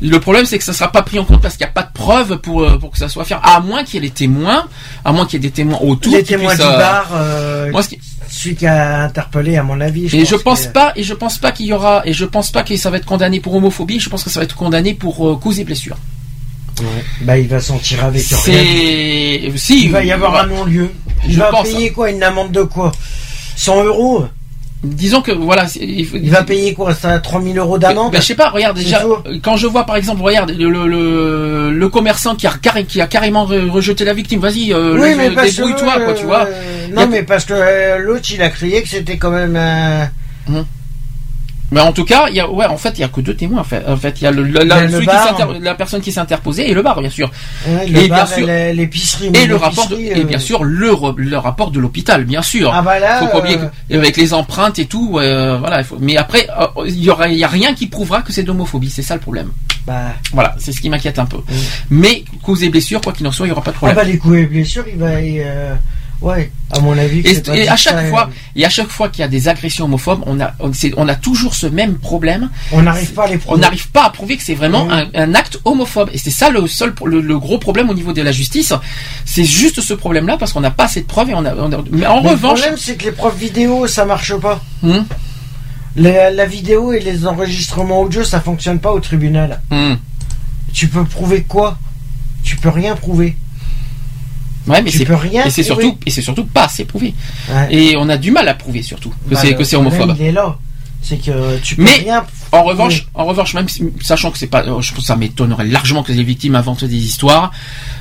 Le 0.08 0.18
problème, 0.20 0.44
c'est 0.46 0.58
que 0.58 0.64
ça 0.64 0.72
sera 0.72 0.90
pas 0.90 1.02
pris 1.02 1.18
en 1.18 1.24
compte 1.24 1.40
parce 1.40 1.56
qu'il 1.56 1.64
n'y 1.64 1.70
a 1.70 1.72
pas 1.72 1.84
de 1.84 1.92
preuves 1.92 2.38
pour, 2.38 2.62
euh, 2.62 2.76
pour 2.78 2.90
que 2.90 2.98
ça 2.98 3.08
soit 3.08 3.24
fait. 3.24 3.36
À 3.42 3.60
moins 3.60 3.84
qu'il 3.84 3.94
y 3.94 3.96
ait 3.98 4.08
les 4.08 4.10
témoins, 4.10 4.66
à 5.04 5.12
moins 5.12 5.26
qu'il 5.26 5.42
y 5.42 5.46
ait 5.46 5.48
des 5.48 5.54
témoins 5.54 5.78
autour. 5.80 6.12
Qui 6.16 6.24
témoins 6.24 6.54
puissent, 6.54 6.66
du 6.66 6.72
euh, 6.72 6.78
bar, 6.78 7.10
euh, 7.14 7.70
moi, 7.70 7.82
ce 7.82 7.88
qui- 7.90 8.00
celui 8.28 8.56
qui 8.56 8.66
a 8.66 9.02
interpellé, 9.04 9.56
à 9.56 9.62
mon 9.62 9.80
avis. 9.80 10.06
et 10.16 10.24
je 10.24 10.34
pense 10.36 10.66
que- 10.66 10.72
pas, 10.72 10.92
et 10.96 11.02
je 11.02 11.14
pense 11.14 11.38
pas 11.38 11.52
qu'il 11.52 11.66
y 11.66 11.72
aura, 11.72 12.02
et 12.04 12.12
je 12.12 12.24
pense 12.24 12.50
pas 12.50 12.62
que 12.62 12.76
ça 12.76 12.90
va 12.90 12.96
être 12.96 13.04
condamné 13.06 13.40
pour 13.40 13.54
homophobie. 13.54 14.00
Je 14.00 14.08
pense 14.08 14.24
que 14.24 14.30
ça 14.30 14.40
va 14.40 14.44
être 14.44 14.56
condamné 14.56 14.94
pour 14.94 15.28
euh, 15.28 15.36
cause 15.36 15.60
et 15.60 15.64
blessures. 15.64 15.96
Ouais. 16.80 16.86
Bah, 17.20 17.38
il 17.38 17.46
va 17.48 17.60
s'en 17.60 17.78
tirer 17.78 18.02
avec 18.02 18.24
rien. 18.26 19.52
Si, 19.56 19.84
Il 19.84 19.92
va 19.92 20.02
y 20.02 20.10
avoir 20.10 20.34
un 20.36 20.46
non-lieu. 20.46 20.90
Il 21.26 21.34
je 21.34 21.38
va 21.38 21.50
pense, 21.50 21.68
payer 21.68 21.92
quoi 21.92 22.10
Une 22.10 22.22
amende 22.22 22.50
de 22.50 22.62
quoi? 22.62 22.90
100 23.56 23.84
euros? 23.84 24.24
Disons 24.84 25.22
que 25.22 25.30
voilà, 25.30 25.66
il, 25.80 26.04
faut- 26.04 26.16
Il 26.20 26.30
va 26.30 26.42
payer 26.42 26.74
quoi 26.74 26.92
Ça 26.92 27.18
3000 27.20 27.56
euros 27.56 27.78
d'amende 27.78 28.10
Ben, 28.12 28.20
je 28.20 28.26
sais 28.26 28.34
pas, 28.34 28.48
regarde 28.50 28.76
déjà, 28.76 29.00
chaud. 29.00 29.18
quand 29.42 29.56
je 29.56 29.68
vois 29.68 29.84
par 29.86 29.94
exemple, 29.96 30.22
regarde 30.22 30.50
le, 30.50 30.68
le, 30.70 30.88
le, 30.88 31.70
le 31.70 31.88
commerçant 31.88 32.34
qui 32.34 32.48
a, 32.48 32.52
qui 32.88 33.00
a 33.00 33.06
carrément 33.06 33.46
re- 33.46 33.70
rejeté 33.70 34.04
la 34.04 34.12
victime, 34.12 34.40
vas-y, 34.40 34.72
euh, 34.72 34.98
Oui, 35.00 35.10
le- 35.10 35.16
mais 35.16 35.30
parce 35.30 35.50
que, 35.50 35.56
débrouille-toi, 35.56 36.00
quoi, 36.04 36.14
tu 36.14 36.24
euh, 36.24 36.26
vois. 36.26 36.48
Non, 36.94 37.06
mais 37.08 37.22
parce 37.22 37.44
que 37.44 37.54
euh, 37.54 37.98
l'autre, 37.98 38.26
il 38.32 38.42
a 38.42 38.48
crié 38.50 38.82
que 38.82 38.88
c'était 38.88 39.18
quand 39.18 39.30
même. 39.30 39.54
euh, 39.56 40.04
Mais 41.72 41.80
en 41.80 41.92
tout 41.92 42.04
cas, 42.04 42.26
il 42.28 42.34
y 42.36 42.40
a, 42.40 42.48
ouais, 42.48 42.66
en 42.66 42.76
fait, 42.76 42.90
il 42.90 43.00
y 43.00 43.04
a 43.04 43.08
que 43.08 43.20
deux 43.20 43.34
témoins. 43.34 43.60
En 43.62 43.64
fait, 43.64 43.82
en 43.88 43.96
fait, 43.96 44.20
il 44.20 44.24
y 44.24 44.26
a 44.26 44.30
le, 44.30 44.44
la, 44.44 44.84
Il 44.84 44.92
le 44.92 45.00
qui 45.00 45.06
s'inter- 45.06 45.58
la 45.60 45.74
personne 45.74 46.00
qui 46.02 46.12
s'est 46.12 46.20
interposée 46.20 46.70
et 46.70 46.74
le 46.74 46.82
bar, 46.82 47.00
bien 47.00 47.10
sûr. 47.10 47.30
Ouais, 47.66 47.86
le 47.88 47.98
et 47.98 48.08
bar 48.08 48.26
bien 48.26 48.36
sûr, 48.36 48.46
l'épicerie, 48.46 49.30
et 49.34 49.46
le 49.46 49.56
rapport, 49.56 49.88
de- 49.88 49.96
et 49.96 50.22
bien 50.24 50.36
euh, 50.36 50.40
sûr 50.40 50.62
le, 50.62 50.94
le 51.16 51.38
rapport 51.38 51.70
de 51.70 51.80
l'hôpital, 51.80 52.24
bien 52.24 52.42
sûr. 52.42 52.70
Ah 52.74 52.82
bah 52.82 52.98
là, 53.00 53.20
faut 53.20 53.26
pas 53.28 53.38
oublier 53.38 53.56
euh, 53.58 53.66
que- 53.90 53.96
avec 53.96 54.16
les 54.16 54.34
empreintes 54.34 54.78
et 54.78 54.86
tout, 54.86 55.18
euh, 55.18 55.56
voilà. 55.58 55.78
il 55.80 55.84
faut- 55.84 55.96
mais 55.98 56.16
après, 56.16 56.46
euh, 56.60 56.66
il 56.86 57.02
y 57.02 57.10
aura, 57.10 57.28
il 57.28 57.38
y 57.38 57.44
a 57.44 57.48
rien 57.48 57.74
qui 57.74 57.86
prouvera 57.86 58.22
que 58.22 58.32
c'est 58.32 58.42
d'homophobie. 58.44 58.90
C'est 58.90 59.02
ça 59.02 59.14
le 59.14 59.20
problème. 59.20 59.50
Bah. 59.86 60.12
Voilà, 60.32 60.54
c'est 60.58 60.70
ce 60.72 60.80
qui 60.80 60.88
m'inquiète 60.90 61.18
un 61.18 61.26
peu. 61.26 61.38
Mais 61.90 62.22
cause 62.42 62.62
et 62.62 62.68
blessure, 62.68 63.00
quoi 63.00 63.12
qu'il 63.12 63.26
en 63.26 63.32
soit, 63.32 63.46
il 63.46 63.48
y 63.48 63.52
aura 63.52 63.62
pas 63.62 63.70
de 63.70 63.76
Ah 63.76 63.78
problème. 63.78 63.96
bah 63.96 64.04
les 64.04 64.18
coups 64.18 64.36
et 64.38 64.46
blessures, 64.46 64.84
il 64.92 64.98
va. 64.98 65.06
euh, 65.06 65.74
ouais, 66.22 66.50
à 66.70 66.80
mon 66.80 66.96
avis. 66.96 67.20
Et, 67.20 67.40
pas 67.40 67.52
à 67.52 67.74
que 67.74 67.76
chaque 67.80 68.08
fois, 68.08 68.30
et 68.56 68.64
à 68.64 68.68
chaque 68.70 68.88
fois 68.88 69.08
qu'il 69.08 69.20
y 69.20 69.24
a 69.24 69.28
des 69.28 69.48
agressions 69.48 69.84
homophobes, 69.84 70.22
on 70.26 70.40
a, 70.40 70.52
on, 70.60 70.70
on 70.96 71.08
a 71.08 71.14
toujours 71.14 71.54
ce 71.54 71.66
même 71.66 71.98
problème. 71.98 72.48
On 72.72 72.82
n'arrive 72.82 73.12
pas 73.12 73.24
à 73.24 73.28
les 73.28 73.34
On 73.36 73.38
prouver. 73.38 73.60
n'arrive 73.60 73.90
pas 73.90 74.04
à 74.06 74.10
prouver 74.10 74.36
que 74.36 74.42
c'est 74.42 74.54
vraiment 74.54 74.90
un, 74.90 75.06
un 75.14 75.34
acte 75.34 75.58
homophobe. 75.64 76.10
Et 76.12 76.18
c'est 76.18 76.30
ça 76.30 76.48
le 76.50 76.66
seul, 76.66 76.94
le, 77.04 77.20
le 77.20 77.38
gros 77.38 77.58
problème 77.58 77.90
au 77.90 77.94
niveau 77.94 78.12
de 78.12 78.22
la 78.22 78.32
justice. 78.32 78.72
C'est 79.24 79.44
juste 79.44 79.80
ce 79.80 79.94
problème-là 79.94 80.36
parce 80.38 80.52
qu'on 80.52 80.60
n'a 80.60 80.70
pas 80.70 80.84
assez 80.84 81.00
de 81.02 81.06
preuves 81.06 81.30
et 81.30 81.34
on 81.34 81.44
a, 81.44 81.54
on 81.54 81.72
a- 81.72 81.82
mais 81.90 82.06
en 82.06 82.22
Mais 82.22 82.30
revanche, 82.30 82.32
Le 82.32 82.36
problème, 82.60 82.76
c'est 82.78 82.96
que 82.96 83.04
les 83.04 83.12
preuves 83.12 83.36
vidéo, 83.36 83.86
ça 83.86 84.04
marche 84.04 84.34
pas. 84.36 84.60
Hmm. 84.82 85.02
La, 85.96 86.30
la 86.30 86.46
vidéo 86.46 86.92
et 86.92 87.00
les 87.00 87.26
enregistrements 87.26 88.00
audio, 88.00 88.24
ça 88.24 88.40
fonctionne 88.40 88.78
pas 88.78 88.92
au 88.92 89.00
tribunal. 89.00 89.60
Hmm. 89.70 89.94
Tu 90.72 90.88
peux 90.88 91.04
prouver 91.04 91.42
quoi? 91.42 91.76
Tu 92.42 92.56
peux 92.56 92.70
rien 92.70 92.96
prouver. 92.96 93.36
Ouais, 94.66 94.80
mais 94.82 94.90
Tu 94.90 94.98
c'est 94.98 95.14
rien 95.14 95.44
et 95.44 95.50
c'est 95.50 95.62
surtout 95.64 95.98
et 96.06 96.10
c'est 96.10 96.22
surtout 96.22 96.44
pas 96.44 96.64
assez 96.64 96.84
prouvé. 96.84 97.14
Ouais. 97.50 97.68
Et 97.74 97.96
on 97.96 98.08
a 98.08 98.16
du 98.16 98.30
mal 98.30 98.46
à 98.48 98.54
prouver 98.54 98.82
surtout 98.82 99.10
que 99.10 99.34
Bah, 99.34 99.38
c'est 99.40 99.54
que 99.54 99.64
c'est 99.64 99.76
homophobe. 99.76 100.14
Il 100.18 100.26
est 100.26 100.32
là. 100.32 100.56
C'est 101.04 101.16
que 101.16 101.58
tu 101.58 101.74
peux 101.74 101.82
Mais 101.82 101.90
rien. 101.96 102.24
en 102.52 102.62
revanche, 102.62 103.08
en 103.14 103.24
revanche, 103.24 103.54
même 103.54 103.68
si- 103.68 103.82
sachant 104.02 104.30
que 104.30 104.38
c'est 104.38 104.46
pas, 104.46 104.60
euh, 104.62 104.80
je 104.80 104.90
pense 104.92 105.00
que 105.00 105.06
ça 105.06 105.16
m'étonnerait 105.16 105.64
largement 105.66 106.04
que 106.04 106.12
les 106.12 106.22
victimes 106.22 106.54
inventent 106.54 106.84
des 106.84 106.96
histoires. 106.96 107.50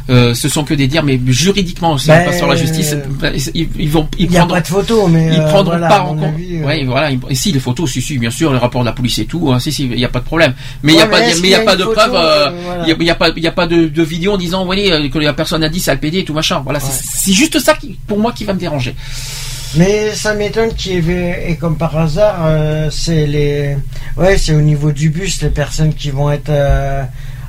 Euh, 0.09 0.33
ce 0.33 0.49
sont 0.49 0.63
que 0.63 0.73
des 0.73 0.87
dires, 0.87 1.03
mais 1.03 1.19
juridiquement, 1.27 1.97
ça 1.97 2.17
Ben, 2.17 2.25
passe 2.25 2.37
sur 2.37 2.47
la 2.47 2.55
justice. 2.55 2.93
euh, 2.93 3.31
Ils, 3.53 3.69
ils 3.77 3.89
vont, 3.89 4.07
ils 4.17 4.25
Il 4.25 4.31
n'y 4.31 4.37
a 4.37 4.39
prendront- 4.41 4.55
pas 4.55 4.61
de 4.61 4.67
photo, 4.67 5.07
mais. 5.07 5.27
ils 5.33 5.39
euh, 5.39 5.47
prendront 5.47 5.71
voilà, 5.77 5.87
pas 5.87 6.01
en 6.01 6.15
compte. 6.15 6.23
avis, 6.23 6.63
Ouais, 6.63 6.83
voilà. 6.85 7.11
ils- 7.11 7.19
Et 7.29 7.35
si 7.35 7.51
les 7.51 7.59
photos, 7.59 7.89
si, 7.91 8.01
si, 8.01 8.17
bien 8.17 8.31
sûr, 8.31 8.51
les 8.51 8.57
rapports 8.59 8.81
de 8.81 8.87
la 8.87 8.91
police 8.93 9.19
et 9.19 9.25
tout, 9.25 9.51
hein, 9.51 9.59
si, 9.59 9.71
si, 9.71 9.83
il 9.85 9.91
n'y 9.95 10.03
a 10.05 10.09
pas 10.09 10.19
de 10.19 10.25
problème. 10.25 10.53
Mais 10.83 10.93
il 10.93 10.95
n'y 10.95 11.01
a 11.01 11.07
pas, 11.07 11.19
mais 11.41 11.49
y 11.49 11.55
a 11.55 11.59
pas 11.61 11.75
de 11.75 11.83
voilà. 11.83 12.53
Il 12.87 13.03
y 13.05 13.09
a, 13.11 13.15
pas, 13.15 13.29
il 13.29 13.43
y 13.43 13.47
a 13.47 13.51
pas 13.51 13.67
de, 13.67 13.87
de 13.87 14.03
vidéo 14.03 14.33
en 14.33 14.37
disant, 14.37 14.65
voyez, 14.65 15.09
que 15.09 15.19
la 15.19 15.33
personne 15.33 15.63
a 15.63 15.69
dit 15.69 15.79
ça 15.79 15.93
le 15.93 15.99
PD 15.99 16.19
et 16.19 16.23
tout 16.25 16.33
machin. 16.33 16.61
Voilà, 16.63 16.79
c'est- 16.79 17.03
c'est 17.03 17.33
juste 17.33 17.59
ça 17.59 17.73
qui, 17.75 17.97
pour 18.07 18.17
moi, 18.19 18.31
qui 18.31 18.43
va 18.43 18.53
me 18.53 18.59
déranger. 18.59 18.95
Mais 19.77 20.13
ça 20.13 20.33
m'étonne 20.33 20.73
qu'il 20.73 21.05
y 21.05 21.11
ait, 21.11 21.45
et 21.49 21.55
comme 21.55 21.77
par 21.77 21.95
hasard, 21.97 22.39
euh, 22.45 22.89
c'est 22.91 23.25
les, 23.25 23.77
ouais, 24.17 24.37
c'est 24.37 24.53
au 24.53 24.61
niveau 24.61 24.91
du 24.91 25.09
bus, 25.09 25.41
les 25.41 25.49
personnes 25.49 25.93
qui 25.93 26.09
vont 26.11 26.29
être 26.29 26.49
euh, 26.49 27.03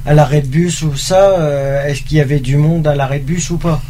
à 0.05 0.14
l'arrêt 0.14 0.42
de 0.42 0.48
bus 0.48 0.82
ou 0.82 0.97
ça, 0.97 1.39
euh, 1.39 1.86
est-ce 1.86 2.02
qu'il 2.02 2.18
y 2.18 2.20
avait 2.20 2.40
du 2.40 2.56
monde 2.56 2.86
à 2.86 2.94
l'arrêt 2.94 3.18
de 3.18 3.24
bus 3.24 3.50
ou 3.50 3.58
pas? 3.58 3.81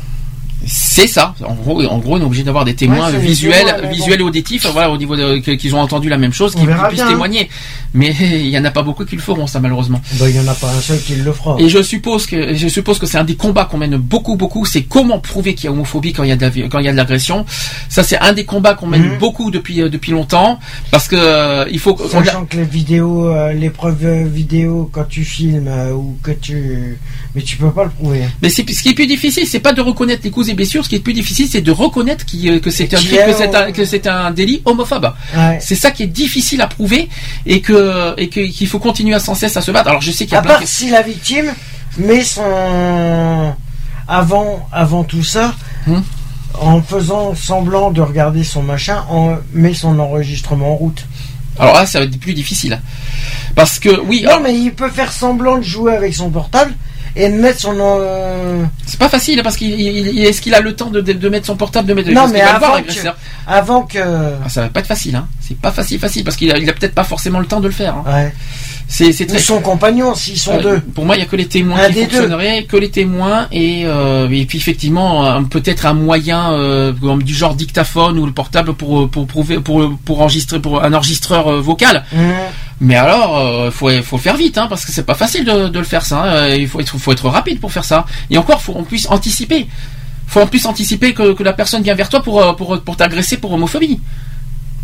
C'est 0.67 1.07
ça. 1.07 1.35
En 1.45 1.55
gros, 1.55 1.83
en 1.85 1.99
gros, 1.99 2.17
on 2.17 2.21
est 2.21 2.25
obligé 2.25 2.45
d'avoir 2.45 2.65
des 2.65 2.75
témoins 2.75 3.11
Ouais, 3.11 3.19
visuels, 3.19 3.59
témoins, 3.65 3.73
mais 3.83 3.89
bon. 3.89 3.95
visuels 3.95 4.21
et 4.21 4.25
auditifs, 4.25 4.67
voilà, 4.73 4.91
au 4.91 4.97
niveau 4.97 5.17
qu'ils 5.43 5.75
ont 5.75 5.81
entendu 5.81 6.09
la 6.09 6.19
même 6.19 6.33
chose, 6.33 6.55
qu'ils 6.55 6.67
puissent 6.67 6.93
bien, 6.95 7.07
hein. 7.07 7.09
témoigner. 7.09 7.49
Mais 7.95 8.15
il 8.21 8.49
y 8.49 8.59
en 8.59 8.65
a 8.65 8.71
pas 8.71 8.83
beaucoup 8.83 9.05
qui 9.05 9.17
le 9.17 9.23
feront, 9.23 9.47
ça, 9.47 9.61
malheureusement. 9.61 10.01
Bah, 10.21 10.29
il 10.29 10.37
y 10.37 10.41
en 10.41 10.47
a 10.49 10.55
pas 10.55 10.69
un 10.71 10.81
seul 10.81 11.01
qui 11.01 11.17
le 11.17 11.33
fera. 11.33 11.57
Et 11.59 11.69
je 11.69 11.83
suppose 11.83 12.27
que 12.27 12.55
je 12.55 12.69
suppose 12.69 12.99
que 12.99 13.07
c'est 13.07 13.19
un 13.19 13.25
des 13.25 13.35
combats 13.37 13.65
qu'on 13.65 13.79
mène 13.79 13.97
beaucoup 13.97 14.37
beaucoup, 14.37 14.65
c'est 14.65 14.83
comment 14.83 15.19
prouver 15.19 15.55
qu'il 15.55 15.65
y 15.65 15.69
a 15.69 15.73
homophobie 15.73 16.13
quand 16.13 16.23
il 16.23 16.29
y 16.29 16.33
a 16.33 16.37
de 16.37 16.43
la, 16.43 16.51
quand 16.69 16.79
il 16.79 16.85
y 16.85 16.89
a 16.89 16.93
de 16.93 16.97
l'agression. 16.97 17.45
Ça 17.89 18.03
c'est 18.03 18.19
un 18.19 18.33
des 18.33 18.45
combats 18.45 18.75
qu'on 18.75 18.87
mène 18.87 19.03
Mhm. 19.03 19.19
beaucoup 19.19 19.51
depuis 19.51 19.83
euh, 19.83 19.89
depuis 19.89 20.13
longtemps 20.13 20.59
parce 20.91 21.09
que 21.09 21.17
euh, 21.19 21.65
il 21.71 21.79
faut 21.81 21.97
on 22.15 22.19
a- 22.21 22.25
Sachant 22.25 22.45
que 22.45 22.57
les 22.57 22.65
vidéos, 22.65 23.27
euh, 23.29 23.53
les 23.53 23.69
preuves 23.71 24.05
euh, 24.05 24.25
vidéo 24.27 24.89
quand 24.93 25.05
tu 25.09 25.25
filmes 25.25 25.67
euh, 25.69 25.93
ou 25.93 26.17
que 26.23 26.31
tu, 26.31 26.99
mais 27.35 27.43
tu 27.43 27.57
peux 27.57 27.71
pas 27.71 27.85
le 27.85 27.91
prouver. 27.91 28.23
mais 28.41 28.49
c'est 28.49 28.69
ce 28.71 28.83
qui 28.83 28.91
est 28.91 28.95
plus 28.95 29.07
difficile, 29.07 29.47
c'est 29.47 29.59
pas 29.61 29.73
de 29.73 29.81
reconnaître 29.81 30.23
les 30.25 30.31
causes 30.31 30.49
et 30.53 30.55
blessures, 30.55 30.85
ce 30.85 30.89
qui 30.89 30.95
est 30.97 31.01
plus 31.01 31.13
difficile, 31.15 31.49
c'est 31.51 31.61
de 31.61 31.73
reconnaître 31.73 32.25
qui, 32.25 32.49
euh, 32.51 32.61
que 32.61 32.71
c'est 32.71 32.93
un 32.95 33.73
que 33.73 33.85
c'est 33.85 34.09
délit 34.35 34.63
homophobe. 34.65 35.13
Ouais. 35.37 35.59
C'est 35.61 35.75
ça 35.75 35.91
qui 35.91 36.05
est 36.05 36.07
difficile 36.07 36.61
à 36.61 36.67
prouver 36.67 37.09
et 37.47 37.61
que 37.61 38.15
et 38.19 38.29
qu'il 38.29 38.67
faut 38.69 38.79
continuer 38.79 39.15
à 39.15 39.19
sans 39.21 39.35
cesse 39.35 39.57
à 39.57 39.63
se 39.63 39.71
battre. 39.71 39.89
Alors 39.89 40.01
je 40.01 40.11
sais 40.13 40.25
qu'il 40.25 40.35
y 40.35 40.37
a 40.37 40.41
À 40.41 40.43
plein 40.43 40.53
part 40.53 40.61
de- 40.63 40.67
si 40.67 40.91
la 40.91 41.03
victime 41.03 41.53
met 41.99 42.23
son 42.23 43.53
avant 44.09 44.67
avant 44.73 45.05
tout 45.05 45.23
ça, 45.25 45.55
Hmm. 45.87 46.01
en 46.61 46.81
faisant 46.83 47.35
semblant 47.35 47.91
de 47.91 48.01
regarder 48.01 48.45
son 48.45 48.63
machin, 48.63 49.05
en 49.11 49.37
met 49.53 49.75
son 49.75 49.99
enregistrement 49.99 50.73
en 50.73 50.77
route. 50.77 51.05
Alors 51.59 51.75
là, 51.75 51.87
ça 51.87 51.99
va 51.99 52.05
être 52.05 52.21
plus 52.21 52.35
difficile. 52.35 52.81
Parce 53.55 53.79
que 53.79 54.01
oui, 54.07 54.25
Non, 54.29 54.41
mais 54.43 54.55
il 54.57 54.73
peut 54.73 54.91
faire 54.91 55.13
semblant 55.13 55.59
de 55.59 55.63
jouer 55.65 55.95
avec 55.95 56.15
son 56.15 56.31
portable 56.31 56.73
et 57.17 57.29
de 57.29 57.35
mettre 57.35 57.61
son. 57.61 57.75
euh, 57.79 58.65
c'est 58.87 58.99
pas 58.99 59.09
facile 59.09 59.43
parce 59.43 59.57
qu'il 59.57 59.71
il- 59.79 60.09
il- 60.09 60.25
est-ce 60.25 60.41
qu'il 60.41 60.55
a 60.55 60.61
le 60.61 60.75
temps 60.75 60.91
de, 60.91 61.29
mettre 61.29 61.47
son 61.47 61.57
portable 61.57 61.89
de 61.89 61.95
mettre 61.95 62.11
Non, 62.11 62.29
mais 62.29 62.41
voir, 62.41 62.55
avant 62.57 62.83
que, 62.83 62.93
avant 63.47 63.83
que. 63.83 63.99
Ah, 63.99 64.49
ça 64.49 64.63
va 64.63 64.69
pas 64.69 64.81
être 64.81 64.87
facile, 64.87 65.17
hein. 65.17 65.27
C'est 65.41 65.57
pas 65.59 65.73
facile, 65.73 65.99
facile, 65.99 66.25
parce 66.25 66.37
qu'il 66.37 66.51
a, 66.53 66.59
il 66.59 66.69
a 66.69 66.73
peut-être 66.73 66.95
pas 66.95 67.05
forcément 67.05 67.39
le 67.41 67.47
temps 67.47 67.61
de 67.61 67.67
le 67.69 67.73
faire. 67.75 67.95
hein. 67.97 68.05
Ouais. 68.07 68.35
C'est, 68.89 69.13
c'est 69.13 69.25
Ou 69.25 69.29
très. 69.29 69.39
son 69.39 69.61
compagnon, 69.61 70.15
s'ils 70.15 70.39
sont 70.39 70.53
Euh, 70.59 70.63
deux. 70.63 70.81
Pour 70.81 71.07
moi, 71.07 71.17
il 71.17 71.21
y 71.21 71.23
a 71.23 71.27
que 71.27 71.37
les 71.37 71.47
témoins 71.47 71.79
Un 71.85 71.89
qui 71.89 72.01
fonctionneraient, 72.03 72.65
que 72.65 72.77
les 72.77 72.91
témoins 72.91 73.47
et, 73.51 73.83
euh, 73.87 74.29
et 74.31 74.45
puis 74.45 74.59
effectivement 74.59 75.43
peut-être 75.45 75.87
un 75.87 75.95
moyen 75.95 76.53
euh, 76.53 76.93
du 77.23 77.35
genre 77.35 77.55
dictaphone 77.55 78.19
ou 78.19 78.27
le 78.27 78.33
portable 78.33 78.75
pour 78.75 79.09
pour 79.11 79.27
prouver 79.27 79.61
pour 79.61 79.97
pour 80.05 80.21
enregistrer 80.21 80.61
pour 80.61 80.83
un 80.85 80.93
enregistreur 80.93 81.61
vocal. 81.63 82.05
Mmh. 82.13 82.19
Mais 82.83 82.97
alors, 82.97 83.39
euh, 83.39 83.71
faut 83.71 83.89
faut 84.03 84.19
faire 84.19 84.37
vite, 84.37 84.59
hein, 84.59 84.67
parce 84.69 84.85
que 84.85 84.91
c'est 84.91 85.05
pas 85.05 85.15
facile 85.15 85.45
de, 85.45 85.79
le 85.79 85.85
faire 85.85 86.05
ça. 86.05 86.25
hein. 86.25 86.27
Euh, 86.51 86.57
Il 86.57 86.67
faut 86.67 86.81
être 86.81 86.99
faut 86.99 87.31
rapide 87.31 87.61
pour 87.61 87.71
faire 87.71 87.85
ça. 87.85 88.05
Et 88.29 88.37
encore, 88.37 88.61
faut 88.61 88.75
en 88.75 88.83
plus 88.83 89.07
anticiper. 89.09 89.69
Faut 90.27 90.41
en 90.41 90.49
plus 90.49 90.67
anticiper 90.67 91.15
que, 91.15 91.41
la 91.45 91.53
personne 91.53 91.85
vient 91.85 91.95
vers 91.95 92.09
toi 92.09 92.23
pour 92.25 92.43
euh, 92.43 92.95
t'agresser 92.97 93.37
pour 93.37 93.53
homophobie. 93.53 94.01